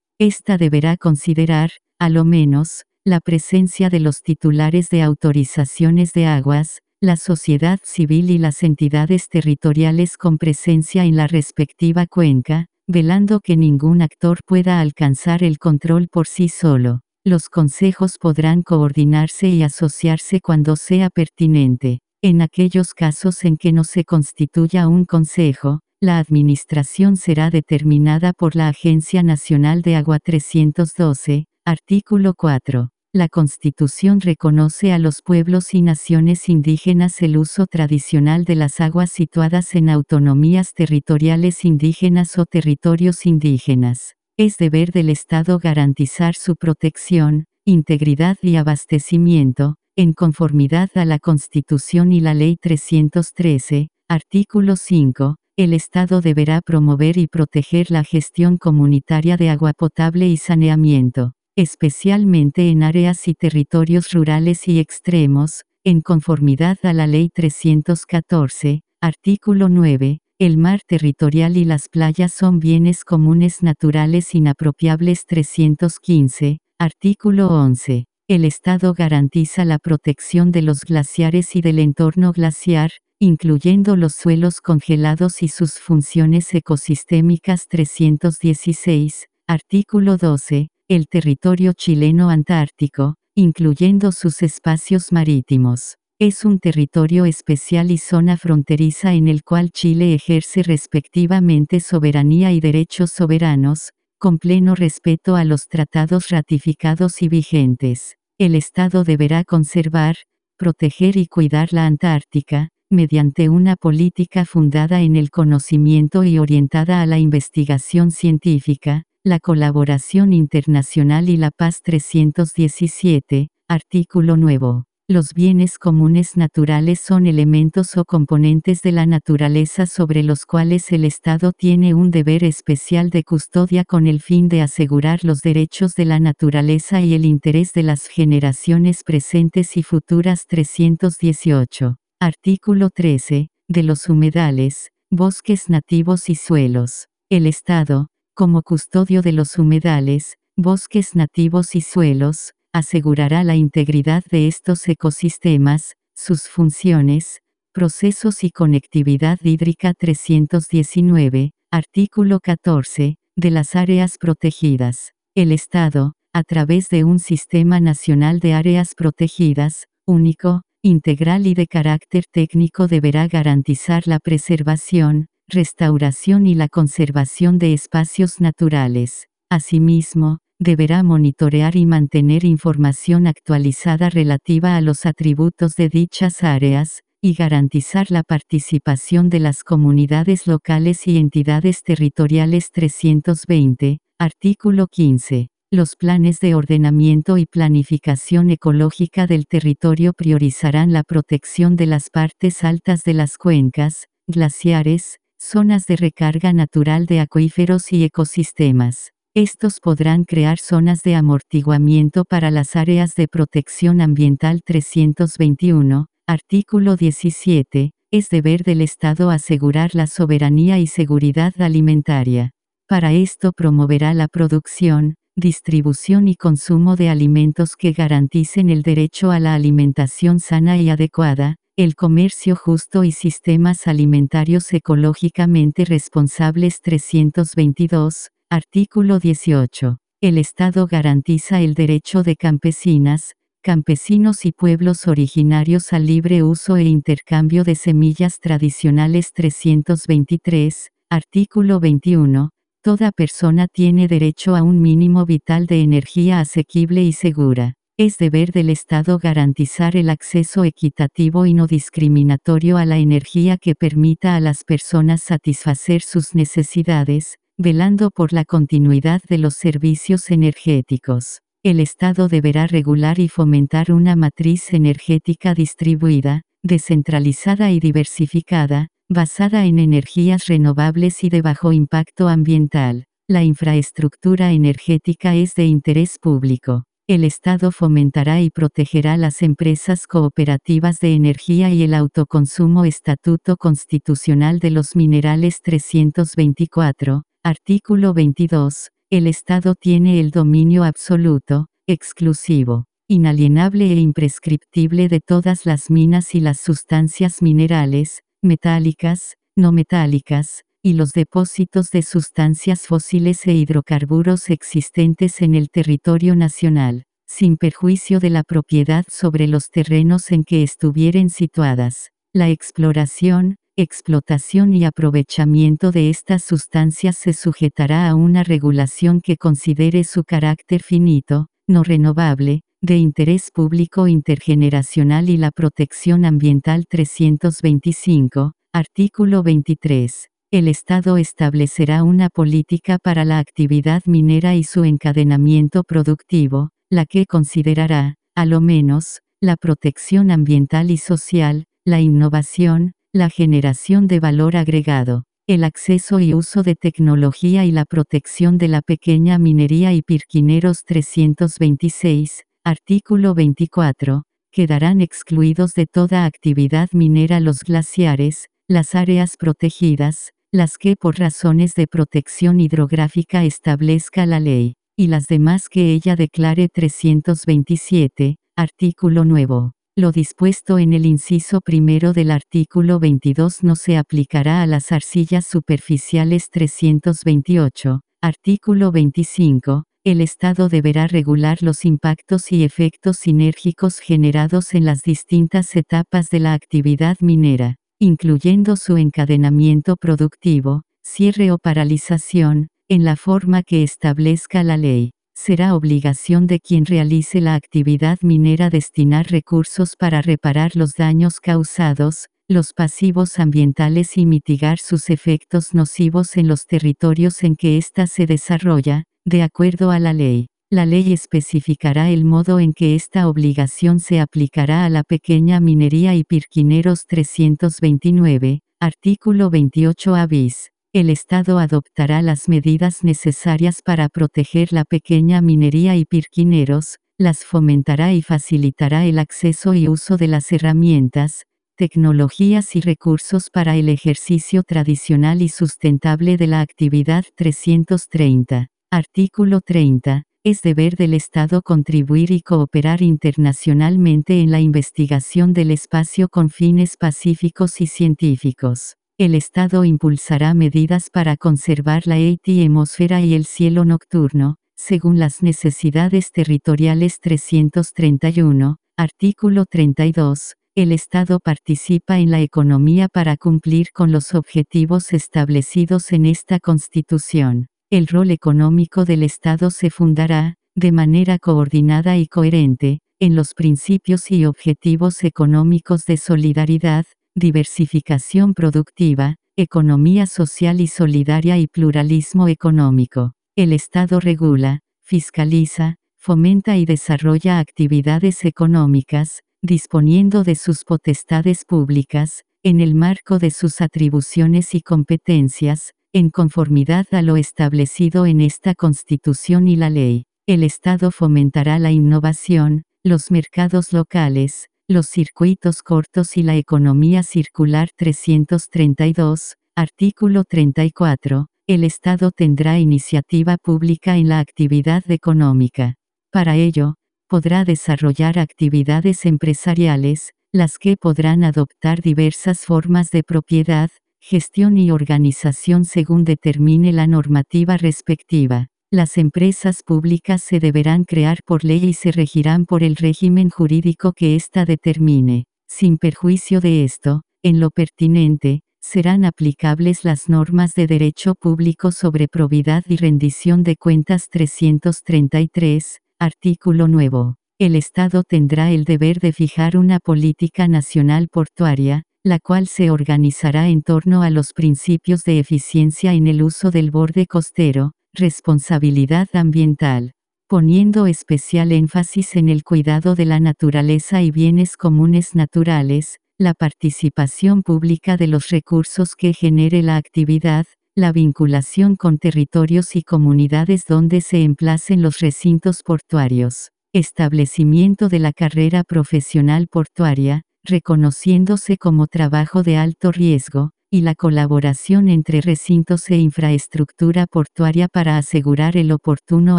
Esta 0.20 0.58
deberá 0.58 0.96
considerar, 0.96 1.72
a 1.98 2.08
lo 2.08 2.24
menos, 2.24 2.84
la 3.04 3.18
presencia 3.18 3.90
de 3.90 3.98
los 3.98 4.22
titulares 4.22 4.90
de 4.90 5.02
autorizaciones 5.02 6.12
de 6.12 6.26
aguas, 6.26 6.78
la 7.04 7.16
sociedad 7.16 7.78
civil 7.82 8.30
y 8.30 8.38
las 8.38 8.62
entidades 8.62 9.28
territoriales 9.28 10.16
con 10.16 10.38
presencia 10.38 11.04
en 11.04 11.16
la 11.16 11.26
respectiva 11.26 12.06
cuenca, 12.06 12.66
velando 12.86 13.40
que 13.40 13.56
ningún 13.56 14.02
actor 14.02 14.40
pueda 14.46 14.80
alcanzar 14.80 15.42
el 15.44 15.58
control 15.58 16.08
por 16.08 16.26
sí 16.26 16.48
solo. 16.48 17.00
Los 17.24 17.48
consejos 17.48 18.16
podrán 18.18 18.62
coordinarse 18.62 19.48
y 19.48 19.62
asociarse 19.62 20.40
cuando 20.40 20.76
sea 20.76 21.10
pertinente. 21.10 22.00
En 22.22 22.40
aquellos 22.42 22.94
casos 22.94 23.44
en 23.44 23.56
que 23.56 23.72
no 23.72 23.84
se 23.84 24.04
constituya 24.04 24.88
un 24.88 25.04
consejo, 25.04 25.80
la 26.00 26.18
administración 26.18 27.16
será 27.16 27.50
determinada 27.50 28.32
por 28.32 28.56
la 28.56 28.68
Agencia 28.68 29.22
Nacional 29.22 29.82
de 29.82 29.96
Agua 29.96 30.18
312, 30.18 31.44
artículo 31.64 32.34
4. 32.34 32.93
La 33.16 33.28
Constitución 33.28 34.20
reconoce 34.20 34.92
a 34.92 34.98
los 34.98 35.22
pueblos 35.22 35.72
y 35.72 35.82
naciones 35.82 36.48
indígenas 36.48 37.22
el 37.22 37.36
uso 37.36 37.68
tradicional 37.68 38.44
de 38.44 38.56
las 38.56 38.80
aguas 38.80 39.12
situadas 39.12 39.76
en 39.76 39.88
autonomías 39.88 40.74
territoriales 40.74 41.64
indígenas 41.64 42.36
o 42.40 42.44
territorios 42.44 43.24
indígenas. 43.24 44.16
Es 44.36 44.56
deber 44.56 44.90
del 44.90 45.10
Estado 45.10 45.60
garantizar 45.60 46.34
su 46.34 46.56
protección, 46.56 47.44
integridad 47.64 48.36
y 48.42 48.56
abastecimiento, 48.56 49.76
en 49.94 50.12
conformidad 50.12 50.90
a 50.96 51.04
la 51.04 51.20
Constitución 51.20 52.10
y 52.10 52.18
la 52.18 52.34
Ley 52.34 52.56
313, 52.60 53.90
artículo 54.08 54.74
5, 54.74 55.36
el 55.56 55.72
Estado 55.72 56.20
deberá 56.20 56.62
promover 56.62 57.16
y 57.16 57.28
proteger 57.28 57.92
la 57.92 58.02
gestión 58.02 58.58
comunitaria 58.58 59.36
de 59.36 59.50
agua 59.50 59.72
potable 59.72 60.26
y 60.28 60.36
saneamiento 60.36 61.34
especialmente 61.56 62.70
en 62.70 62.82
áreas 62.82 63.28
y 63.28 63.34
territorios 63.34 64.12
rurales 64.12 64.66
y 64.68 64.80
extremos, 64.80 65.62
en 65.84 66.00
conformidad 66.00 66.78
a 66.82 66.92
la 66.92 67.06
Ley 67.06 67.28
314, 67.28 68.80
artículo 69.00 69.68
9, 69.68 70.18
el 70.40 70.58
mar 70.58 70.80
territorial 70.86 71.56
y 71.56 71.64
las 71.64 71.88
playas 71.88 72.32
son 72.32 72.58
bienes 72.58 73.04
comunes 73.04 73.62
naturales 73.62 74.34
inapropiables 74.34 75.26
315, 75.26 76.58
artículo 76.78 77.48
11. 77.48 78.06
El 78.26 78.44
Estado 78.44 78.94
garantiza 78.94 79.64
la 79.64 79.78
protección 79.78 80.50
de 80.50 80.62
los 80.62 80.80
glaciares 80.80 81.54
y 81.54 81.60
del 81.60 81.78
entorno 81.78 82.32
glaciar, 82.32 82.90
incluyendo 83.20 83.96
los 83.96 84.14
suelos 84.14 84.60
congelados 84.60 85.42
y 85.42 85.48
sus 85.48 85.74
funciones 85.74 86.52
ecosistémicas 86.54 87.68
316, 87.68 89.26
artículo 89.46 90.16
12, 90.16 90.68
el 90.88 91.08
territorio 91.08 91.72
chileno 91.72 92.28
antártico, 92.28 93.14
incluyendo 93.34 94.12
sus 94.12 94.42
espacios 94.42 95.12
marítimos. 95.12 95.96
Es 96.20 96.44
un 96.44 96.58
territorio 96.60 97.24
especial 97.24 97.90
y 97.90 97.98
zona 97.98 98.36
fronteriza 98.36 99.14
en 99.14 99.26
el 99.26 99.42
cual 99.42 99.70
Chile 99.70 100.14
ejerce 100.14 100.62
respectivamente 100.62 101.80
soberanía 101.80 102.52
y 102.52 102.60
derechos 102.60 103.12
soberanos, 103.12 103.92
con 104.18 104.38
pleno 104.38 104.74
respeto 104.74 105.36
a 105.36 105.44
los 105.44 105.68
tratados 105.68 106.28
ratificados 106.28 107.22
y 107.22 107.28
vigentes. 107.28 108.16
El 108.38 108.54
Estado 108.54 109.04
deberá 109.04 109.44
conservar, 109.44 110.16
proteger 110.58 111.16
y 111.16 111.26
cuidar 111.26 111.72
la 111.72 111.86
Antártica, 111.86 112.68
mediante 112.90 113.48
una 113.48 113.76
política 113.76 114.44
fundada 114.44 115.00
en 115.00 115.16
el 115.16 115.30
conocimiento 115.30 116.24
y 116.24 116.38
orientada 116.38 117.00
a 117.00 117.06
la 117.06 117.18
investigación 117.18 118.10
científica, 118.10 119.04
la 119.24 119.40
colaboración 119.40 120.34
internacional 120.34 121.30
y 121.30 121.38
la 121.38 121.50
paz 121.50 121.80
317, 121.82 123.48
artículo 123.68 124.36
nuevo. 124.36 124.84
Los 125.08 125.32
bienes 125.32 125.78
comunes 125.78 126.36
naturales 126.36 127.00
son 127.00 127.26
elementos 127.26 127.96
o 127.96 128.04
componentes 128.04 128.82
de 128.82 128.92
la 128.92 129.06
naturaleza 129.06 129.86
sobre 129.86 130.22
los 130.22 130.44
cuales 130.44 130.92
el 130.92 131.06
Estado 131.06 131.52
tiene 131.52 131.94
un 131.94 132.10
deber 132.10 132.44
especial 132.44 133.08
de 133.08 133.24
custodia 133.24 133.84
con 133.84 134.06
el 134.06 134.20
fin 134.20 134.48
de 134.48 134.60
asegurar 134.60 135.24
los 135.24 135.40
derechos 135.40 135.94
de 135.94 136.04
la 136.04 136.20
naturaleza 136.20 137.00
y 137.00 137.14
el 137.14 137.24
interés 137.24 137.72
de 137.72 137.82
las 137.82 138.06
generaciones 138.06 139.04
presentes 139.04 139.78
y 139.78 139.82
futuras 139.82 140.46
318. 140.46 141.96
Artículo 142.20 142.90
13. 142.90 143.48
De 143.68 143.82
los 143.82 144.08
humedales, 144.10 144.90
bosques 145.10 145.70
nativos 145.70 146.28
y 146.28 146.34
suelos. 146.34 147.08
El 147.30 147.46
Estado, 147.46 148.08
como 148.34 148.62
custodio 148.62 149.22
de 149.22 149.32
los 149.32 149.58
humedales, 149.58 150.36
bosques 150.56 151.14
nativos 151.14 151.74
y 151.74 151.80
suelos, 151.80 152.52
asegurará 152.72 153.44
la 153.44 153.54
integridad 153.54 154.24
de 154.30 154.48
estos 154.48 154.88
ecosistemas, 154.88 155.94
sus 156.16 156.48
funciones, 156.48 157.40
procesos 157.72 158.44
y 158.44 158.50
conectividad 158.50 159.38
hídrica 159.42 159.94
319, 159.94 161.52
artículo 161.70 162.40
14, 162.40 163.16
de 163.36 163.50
las 163.50 163.76
áreas 163.76 164.18
protegidas. 164.18 165.12
El 165.36 165.52
Estado, 165.52 166.14
a 166.32 166.42
través 166.42 166.88
de 166.88 167.04
un 167.04 167.20
sistema 167.20 167.80
nacional 167.80 168.40
de 168.40 168.54
áreas 168.54 168.94
protegidas, 168.96 169.86
único, 170.06 170.62
integral 170.82 171.46
y 171.46 171.54
de 171.54 171.66
carácter 171.66 172.24
técnico 172.30 172.88
deberá 172.88 173.26
garantizar 173.28 174.06
la 174.06 174.18
preservación, 174.18 175.26
restauración 175.48 176.46
y 176.46 176.54
la 176.54 176.68
conservación 176.68 177.58
de 177.58 177.72
espacios 177.72 178.40
naturales. 178.40 179.28
Asimismo, 179.50 180.38
deberá 180.58 181.02
monitorear 181.02 181.76
y 181.76 181.86
mantener 181.86 182.44
información 182.44 183.26
actualizada 183.26 184.10
relativa 184.10 184.76
a 184.76 184.80
los 184.80 185.06
atributos 185.06 185.76
de 185.76 185.88
dichas 185.88 186.42
áreas, 186.42 187.02
y 187.20 187.34
garantizar 187.34 188.10
la 188.10 188.22
participación 188.22 189.30
de 189.30 189.40
las 189.40 189.64
comunidades 189.64 190.46
locales 190.46 191.06
y 191.06 191.16
entidades 191.16 191.82
territoriales 191.82 192.70
320, 192.70 193.98
artículo 194.18 194.86
15. 194.88 195.48
Los 195.70 195.96
planes 195.96 196.38
de 196.40 196.54
ordenamiento 196.54 197.38
y 197.38 197.46
planificación 197.46 198.50
ecológica 198.50 199.26
del 199.26 199.46
territorio 199.46 200.12
priorizarán 200.12 200.92
la 200.92 201.02
protección 201.02 201.76
de 201.76 201.86
las 201.86 202.10
partes 202.10 202.62
altas 202.62 203.04
de 203.04 203.14
las 203.14 203.38
cuencas, 203.38 204.06
glaciares, 204.28 205.18
zonas 205.44 205.86
de 205.86 205.96
recarga 205.96 206.52
natural 206.52 207.06
de 207.06 207.20
acuíferos 207.20 207.92
y 207.92 208.02
ecosistemas. 208.04 209.12
Estos 209.36 209.80
podrán 209.80 210.24
crear 210.24 210.58
zonas 210.58 211.02
de 211.02 211.16
amortiguamiento 211.16 212.24
para 212.24 212.50
las 212.50 212.76
áreas 212.76 213.14
de 213.14 213.28
protección 213.28 214.00
ambiental 214.00 214.62
321, 214.64 216.06
artículo 216.26 216.96
17, 216.96 217.90
es 218.10 218.30
deber 218.30 218.64
del 218.64 218.80
Estado 218.80 219.30
asegurar 219.30 219.94
la 219.94 220.06
soberanía 220.06 220.78
y 220.78 220.86
seguridad 220.86 221.52
alimentaria. 221.58 222.52
Para 222.88 223.12
esto 223.12 223.52
promoverá 223.52 224.14
la 224.14 224.28
producción, 224.28 225.14
distribución 225.36 226.28
y 226.28 226.36
consumo 226.36 226.96
de 226.96 227.08
alimentos 227.08 227.76
que 227.76 227.92
garanticen 227.92 228.70
el 228.70 228.82
derecho 228.82 229.30
a 229.30 229.40
la 229.40 229.54
alimentación 229.54 230.38
sana 230.38 230.78
y 230.78 230.90
adecuada, 230.90 231.56
el 231.76 231.96
comercio 231.96 232.54
justo 232.54 233.02
y 233.02 233.10
sistemas 233.10 233.88
alimentarios 233.88 234.72
ecológicamente 234.72 235.84
responsables 235.84 236.80
322, 236.80 238.30
artículo 238.48 239.18
18. 239.18 239.98
El 240.20 240.38
Estado 240.38 240.86
garantiza 240.86 241.60
el 241.60 241.74
derecho 241.74 242.22
de 242.22 242.36
campesinas, 242.36 243.34
campesinos 243.60 244.44
y 244.44 244.52
pueblos 244.52 245.08
originarios 245.08 245.92
al 245.92 246.06
libre 246.06 246.44
uso 246.44 246.76
e 246.76 246.84
intercambio 246.84 247.64
de 247.64 247.74
semillas 247.74 248.38
tradicionales 248.38 249.32
323, 249.32 250.90
artículo 251.10 251.80
21, 251.80 252.50
Toda 252.84 253.12
persona 253.12 253.66
tiene 253.66 254.08
derecho 254.08 254.54
a 254.54 254.62
un 254.62 254.80
mínimo 254.80 255.24
vital 255.24 255.66
de 255.66 255.80
energía 255.80 256.38
asequible 256.38 257.02
y 257.02 257.12
segura. 257.14 257.74
Es 257.96 258.18
deber 258.18 258.50
del 258.50 258.70
Estado 258.70 259.20
garantizar 259.20 259.94
el 259.94 260.10
acceso 260.10 260.64
equitativo 260.64 261.46
y 261.46 261.54
no 261.54 261.68
discriminatorio 261.68 262.76
a 262.76 262.84
la 262.84 262.98
energía 262.98 263.56
que 263.56 263.76
permita 263.76 264.34
a 264.34 264.40
las 264.40 264.64
personas 264.64 265.22
satisfacer 265.22 266.02
sus 266.02 266.34
necesidades, 266.34 267.36
velando 267.56 268.10
por 268.10 268.32
la 268.32 268.44
continuidad 268.44 269.22
de 269.28 269.38
los 269.38 269.54
servicios 269.54 270.32
energéticos. 270.32 271.38
El 271.62 271.78
Estado 271.78 272.26
deberá 272.26 272.66
regular 272.66 273.20
y 273.20 273.28
fomentar 273.28 273.92
una 273.92 274.16
matriz 274.16 274.72
energética 274.72 275.54
distribuida, 275.54 276.42
descentralizada 276.64 277.70
y 277.70 277.78
diversificada, 277.78 278.88
basada 279.08 279.66
en 279.66 279.78
energías 279.78 280.48
renovables 280.48 281.22
y 281.22 281.28
de 281.28 281.42
bajo 281.42 281.72
impacto 281.72 282.26
ambiental. 282.28 283.04
La 283.28 283.44
infraestructura 283.44 284.50
energética 284.50 285.36
es 285.36 285.54
de 285.54 285.66
interés 285.66 286.18
público. 286.20 286.82
El 287.06 287.22
Estado 287.24 287.70
fomentará 287.70 288.40
y 288.40 288.48
protegerá 288.48 289.18
las 289.18 289.42
empresas 289.42 290.06
cooperativas 290.06 291.00
de 291.00 291.12
energía 291.12 291.68
y 291.68 291.82
el 291.82 291.92
autoconsumo 291.92 292.86
Estatuto 292.86 293.58
Constitucional 293.58 294.58
de 294.58 294.70
los 294.70 294.96
Minerales 294.96 295.60
324, 295.60 297.24
artículo 297.42 298.14
22. 298.14 298.88
El 299.10 299.26
Estado 299.26 299.74
tiene 299.74 300.18
el 300.18 300.30
dominio 300.30 300.82
absoluto, 300.82 301.66
exclusivo, 301.86 302.86
inalienable 303.06 303.84
e 303.92 303.96
imprescriptible 303.96 305.10
de 305.10 305.20
todas 305.20 305.66
las 305.66 305.90
minas 305.90 306.34
y 306.34 306.40
las 306.40 306.58
sustancias 306.58 307.42
minerales, 307.42 308.22
metálicas, 308.40 309.34
no 309.54 309.72
metálicas, 309.72 310.64
y 310.84 310.92
los 310.92 311.12
depósitos 311.12 311.90
de 311.90 312.02
sustancias 312.02 312.82
fósiles 312.82 313.46
e 313.46 313.54
hidrocarburos 313.54 314.50
existentes 314.50 315.40
en 315.40 315.54
el 315.54 315.70
territorio 315.70 316.36
nacional, 316.36 317.06
sin 317.26 317.56
perjuicio 317.56 318.20
de 318.20 318.28
la 318.28 318.42
propiedad 318.42 319.06
sobre 319.08 319.48
los 319.48 319.70
terrenos 319.70 320.30
en 320.30 320.44
que 320.44 320.62
estuvieren 320.62 321.30
situadas. 321.30 322.10
La 322.34 322.50
exploración, 322.50 323.56
explotación 323.78 324.74
y 324.74 324.84
aprovechamiento 324.84 325.90
de 325.90 326.10
estas 326.10 326.44
sustancias 326.44 327.16
se 327.16 327.32
sujetará 327.32 328.06
a 328.10 328.14
una 328.14 328.44
regulación 328.44 329.22
que 329.22 329.38
considere 329.38 330.04
su 330.04 330.22
carácter 330.22 330.82
finito, 330.82 331.46
no 331.66 331.82
renovable, 331.82 332.60
de 332.82 332.98
interés 332.98 333.50
público 333.50 334.06
intergeneracional 334.06 335.30
y 335.30 335.38
la 335.38 335.50
protección 335.50 336.26
ambiental 336.26 336.84
325, 336.90 338.52
artículo 338.74 339.42
23. 339.42 340.28
El 340.54 340.68
Estado 340.68 341.16
establecerá 341.16 342.04
una 342.04 342.30
política 342.30 342.98
para 343.02 343.24
la 343.24 343.40
actividad 343.40 344.04
minera 344.06 344.54
y 344.54 344.62
su 344.62 344.84
encadenamiento 344.84 345.82
productivo, 345.82 346.70
la 346.92 347.06
que 347.06 347.26
considerará, 347.26 348.14
a 348.36 348.46
lo 348.46 348.60
menos, 348.60 349.18
la 349.40 349.56
protección 349.56 350.30
ambiental 350.30 350.92
y 350.92 350.96
social, 350.96 351.64
la 351.84 352.00
innovación, 352.00 352.92
la 353.12 353.30
generación 353.30 354.06
de 354.06 354.20
valor 354.20 354.56
agregado, 354.56 355.24
el 355.48 355.64
acceso 355.64 356.20
y 356.20 356.34
uso 356.34 356.62
de 356.62 356.76
tecnología 356.76 357.64
y 357.64 357.72
la 357.72 357.84
protección 357.84 358.56
de 358.56 358.68
la 358.68 358.80
pequeña 358.80 359.40
minería 359.40 359.92
y 359.92 360.02
Pirquineros 360.02 360.84
326, 360.84 362.44
Artículo 362.62 363.34
24. 363.34 364.22
Quedarán 364.52 365.00
excluidos 365.00 365.74
de 365.74 365.86
toda 365.86 366.26
actividad 366.26 366.90
minera 366.92 367.40
los 367.40 367.64
glaciares, 367.64 368.46
las 368.68 368.94
áreas 368.94 369.36
protegidas, 369.36 370.33
las 370.54 370.78
que 370.78 370.94
por 370.94 371.18
razones 371.18 371.74
de 371.74 371.88
protección 371.88 372.60
hidrográfica 372.60 373.42
establezca 373.42 374.24
la 374.24 374.38
ley, 374.38 374.74
y 374.96 375.08
las 375.08 375.26
demás 375.26 375.68
que 375.68 375.92
ella 375.92 376.14
declare 376.14 376.68
327, 376.68 378.36
artículo 378.56 379.24
nuevo. 379.24 379.72
Lo 379.96 380.12
dispuesto 380.12 380.78
en 380.78 380.92
el 380.92 381.06
inciso 381.06 381.60
primero 381.60 382.12
del 382.12 382.30
artículo 382.30 383.00
22 383.00 383.64
no 383.64 383.74
se 383.74 383.96
aplicará 383.96 384.62
a 384.62 384.66
las 384.66 384.92
arcillas 384.92 385.44
superficiales 385.44 386.50
328, 386.50 388.02
artículo 388.22 388.92
25, 388.92 389.86
el 390.04 390.20
Estado 390.20 390.68
deberá 390.68 391.08
regular 391.08 391.64
los 391.64 391.84
impactos 391.84 392.52
y 392.52 392.62
efectos 392.62 393.16
sinérgicos 393.16 393.98
generados 393.98 394.74
en 394.74 394.84
las 394.84 395.02
distintas 395.02 395.74
etapas 395.74 396.30
de 396.30 396.38
la 396.38 396.52
actividad 396.52 397.16
minera, 397.18 397.74
incluyendo 397.98 398.76
su 398.76 398.96
encadenamiento 398.96 399.96
productivo, 399.96 400.82
cierre 401.02 401.52
o 401.52 401.58
paralización, 401.58 402.68
en 402.88 403.04
la 403.04 403.16
forma 403.16 403.62
que 403.62 403.82
establezca 403.82 404.62
la 404.62 404.76
ley. 404.76 405.10
Será 405.36 405.74
obligación 405.74 406.46
de 406.46 406.60
quien 406.60 406.86
realice 406.86 407.40
la 407.40 407.54
actividad 407.54 408.18
minera 408.22 408.70
destinar 408.70 409.26
recursos 409.30 409.96
para 409.96 410.22
reparar 410.22 410.76
los 410.76 410.94
daños 410.94 411.40
causados, 411.40 412.26
los 412.48 412.72
pasivos 412.72 413.38
ambientales 413.38 414.16
y 414.16 414.26
mitigar 414.26 414.78
sus 414.78 415.10
efectos 415.10 415.74
nocivos 415.74 416.36
en 416.36 416.46
los 416.46 416.66
territorios 416.66 417.42
en 417.42 417.56
que 417.56 417.78
ésta 417.78 418.06
se 418.06 418.26
desarrolla, 418.26 419.04
de 419.24 419.42
acuerdo 419.42 419.90
a 419.90 419.98
la 419.98 420.12
ley, 420.12 420.48
la 420.74 420.86
ley 420.86 421.12
especificará 421.12 422.10
el 422.10 422.24
modo 422.24 422.58
en 422.58 422.72
que 422.72 422.96
esta 422.96 423.28
obligación 423.28 424.00
se 424.00 424.18
aplicará 424.18 424.84
a 424.84 424.88
la 424.88 425.04
pequeña 425.04 425.60
minería 425.60 426.16
y 426.16 426.24
Pirquineros 426.24 427.06
329, 427.06 428.60
artículo 428.80 429.50
28 429.50 430.16
a 430.16 430.26
bis. 430.26 430.72
El 430.92 431.10
Estado 431.10 431.60
adoptará 431.60 432.22
las 432.22 432.48
medidas 432.48 433.04
necesarias 433.04 433.82
para 433.84 434.08
proteger 434.08 434.72
la 434.72 434.84
pequeña 434.84 435.40
minería 435.40 435.96
y 435.96 436.06
Pirquineros, 436.06 436.96
las 437.18 437.44
fomentará 437.44 438.12
y 438.12 438.22
facilitará 438.22 439.04
el 439.04 439.20
acceso 439.20 439.74
y 439.74 439.86
uso 439.86 440.16
de 440.16 440.26
las 440.26 440.50
herramientas, 440.50 441.44
tecnologías 441.76 442.74
y 442.74 442.80
recursos 442.80 443.48
para 443.50 443.76
el 443.76 443.88
ejercicio 443.88 444.64
tradicional 444.64 445.40
y 445.40 445.50
sustentable 445.50 446.36
de 446.36 446.48
la 446.48 446.62
actividad 446.62 447.24
330. 447.36 448.70
Artículo 448.90 449.60
30. 449.60 450.24
Es 450.46 450.60
deber 450.60 450.96
del 450.96 451.14
Estado 451.14 451.62
contribuir 451.62 452.30
y 452.30 452.42
cooperar 452.42 453.00
internacionalmente 453.00 454.42
en 454.42 454.50
la 454.50 454.60
investigación 454.60 455.54
del 455.54 455.70
espacio 455.70 456.28
con 456.28 456.50
fines 456.50 456.98
pacíficos 456.98 457.80
y 457.80 457.86
científicos. 457.86 458.96
El 459.16 459.34
Estado 459.34 459.86
impulsará 459.86 460.52
medidas 460.52 461.08
para 461.08 461.38
conservar 461.38 462.06
la 462.06 462.16
atmósfera 462.16 463.22
y 463.22 463.32
el 463.32 463.46
cielo 463.46 463.86
nocturno, 463.86 464.56
según 464.76 465.18
las 465.18 465.42
necesidades 465.42 466.30
territoriales 466.30 467.20
331, 467.20 468.76
artículo 468.98 469.64
32. 469.64 470.56
El 470.74 470.92
Estado 470.92 471.40
participa 471.40 472.18
en 472.18 472.30
la 472.30 472.42
economía 472.42 473.08
para 473.08 473.38
cumplir 473.38 473.92
con 473.94 474.12
los 474.12 474.34
objetivos 474.34 475.14
establecidos 475.14 476.12
en 476.12 476.26
esta 476.26 476.60
Constitución. 476.60 477.68
El 477.90 478.06
rol 478.06 478.30
económico 478.30 479.04
del 479.04 479.22
Estado 479.22 479.70
se 479.70 479.90
fundará, 479.90 480.54
de 480.74 480.90
manera 480.90 481.38
coordinada 481.38 482.16
y 482.16 482.26
coherente, 482.26 483.00
en 483.20 483.36
los 483.36 483.54
principios 483.54 484.30
y 484.30 484.46
objetivos 484.46 485.22
económicos 485.22 486.04
de 486.04 486.16
solidaridad, 486.16 487.06
diversificación 487.36 488.54
productiva, 488.54 489.36
economía 489.56 490.26
social 490.26 490.80
y 490.80 490.88
solidaria 490.88 491.58
y 491.58 491.68
pluralismo 491.68 492.48
económico. 492.48 493.34
El 493.56 493.72
Estado 493.72 494.18
regula, 494.18 494.80
fiscaliza, 495.02 495.96
fomenta 496.16 496.76
y 496.76 496.86
desarrolla 496.86 497.60
actividades 497.60 498.44
económicas, 498.44 499.42
disponiendo 499.62 500.42
de 500.42 500.56
sus 500.56 500.84
potestades 500.84 501.64
públicas, 501.64 502.42
en 502.64 502.80
el 502.80 502.94
marco 502.94 503.38
de 503.38 503.50
sus 503.50 503.80
atribuciones 503.80 504.74
y 504.74 504.80
competencias, 504.80 505.92
en 506.14 506.30
conformidad 506.30 507.06
a 507.10 507.22
lo 507.22 507.36
establecido 507.36 508.24
en 508.24 508.40
esta 508.40 508.76
Constitución 508.76 509.66
y 509.66 509.74
la 509.74 509.90
ley. 509.90 510.26
El 510.46 510.62
Estado 510.62 511.10
fomentará 511.10 511.80
la 511.80 511.90
innovación, 511.90 512.84
los 513.02 513.32
mercados 513.32 513.92
locales, 513.92 514.68
los 514.86 515.08
circuitos 515.08 515.82
cortos 515.82 516.36
y 516.36 516.44
la 516.44 516.54
economía 516.54 517.24
circular 517.24 517.90
332, 517.96 519.56
artículo 519.74 520.44
34. 520.44 521.48
El 521.66 521.82
Estado 521.82 522.30
tendrá 522.30 522.78
iniciativa 522.78 523.56
pública 523.56 524.16
en 524.16 524.28
la 524.28 524.38
actividad 524.38 525.02
económica. 525.10 525.96
Para 526.30 526.54
ello, 526.54 526.94
podrá 527.28 527.64
desarrollar 527.64 528.38
actividades 528.38 529.26
empresariales, 529.26 530.30
las 530.52 530.78
que 530.78 530.96
podrán 530.96 531.42
adoptar 531.42 532.02
diversas 532.02 532.60
formas 532.60 533.10
de 533.10 533.24
propiedad, 533.24 533.90
gestión 534.26 534.78
y 534.78 534.90
organización 534.90 535.84
según 535.84 536.24
determine 536.24 536.92
la 536.92 537.06
normativa 537.06 537.76
respectiva. 537.76 538.68
Las 538.90 539.18
empresas 539.18 539.82
públicas 539.82 540.42
se 540.42 540.60
deberán 540.60 541.04
crear 541.04 541.40
por 541.44 541.62
ley 541.62 541.84
y 541.84 541.92
se 541.92 542.10
regirán 542.10 542.64
por 542.64 542.82
el 542.82 542.96
régimen 542.96 543.50
jurídico 543.50 544.14
que 544.14 544.34
ésta 544.34 544.64
determine. 544.64 545.44
Sin 545.68 545.98
perjuicio 545.98 546.62
de 546.62 546.84
esto, 546.84 547.20
en 547.42 547.60
lo 547.60 547.68
pertinente, 547.70 548.60
serán 548.80 549.26
aplicables 549.26 550.04
las 550.04 550.30
normas 550.30 550.72
de 550.72 550.86
derecho 550.86 551.34
público 551.34 551.92
sobre 551.92 552.26
probidad 552.26 552.82
y 552.88 552.96
rendición 552.96 553.62
de 553.62 553.76
cuentas 553.76 554.28
333, 554.30 555.98
artículo 556.18 556.88
nuevo. 556.88 557.36
El 557.58 557.76
Estado 557.76 558.22
tendrá 558.26 558.70
el 558.70 558.84
deber 558.84 559.20
de 559.20 559.34
fijar 559.34 559.76
una 559.76 560.00
política 560.00 560.66
nacional 560.66 561.28
portuaria, 561.30 562.04
la 562.24 562.38
cual 562.40 562.66
se 562.66 562.90
organizará 562.90 563.68
en 563.68 563.82
torno 563.82 564.22
a 564.22 564.30
los 564.30 564.54
principios 564.54 565.24
de 565.24 565.38
eficiencia 565.38 566.14
en 566.14 566.26
el 566.26 566.42
uso 566.42 566.70
del 566.70 566.90
borde 566.90 567.26
costero, 567.26 567.92
Responsabilidad 568.16 569.26
ambiental. 569.32 570.12
Poniendo 570.48 571.08
especial 571.08 571.72
énfasis 571.72 572.36
en 572.36 572.48
el 572.48 572.62
cuidado 572.62 573.16
de 573.16 573.24
la 573.24 573.40
naturaleza 573.40 574.22
y 574.22 574.30
bienes 574.30 574.76
comunes 574.76 575.34
naturales, 575.34 576.20
la 576.38 576.54
participación 576.54 577.64
pública 577.64 578.16
de 578.16 578.28
los 578.28 578.50
recursos 578.50 579.16
que 579.16 579.32
genere 579.32 579.82
la 579.82 579.96
actividad, 579.96 580.64
la 580.94 581.10
vinculación 581.10 581.96
con 581.96 582.18
territorios 582.18 582.94
y 582.94 583.02
comunidades 583.02 583.84
donde 583.84 584.20
se 584.20 584.44
emplacen 584.44 585.02
los 585.02 585.18
recintos 585.18 585.82
portuarios, 585.82 586.70
establecimiento 586.92 588.08
de 588.08 588.20
la 588.20 588.32
carrera 588.32 588.84
profesional 588.84 589.66
portuaria, 589.66 590.42
reconociéndose 590.64 591.78
como 591.78 592.06
trabajo 592.06 592.62
de 592.62 592.76
alto 592.76 593.12
riesgo, 593.12 593.70
y 593.90 594.00
la 594.00 594.16
colaboración 594.16 595.08
entre 595.08 595.40
recintos 595.40 596.10
e 596.10 596.16
infraestructura 596.16 597.26
portuaria 597.28 597.86
para 597.86 598.18
asegurar 598.18 598.76
el 598.76 598.90
oportuno 598.90 599.58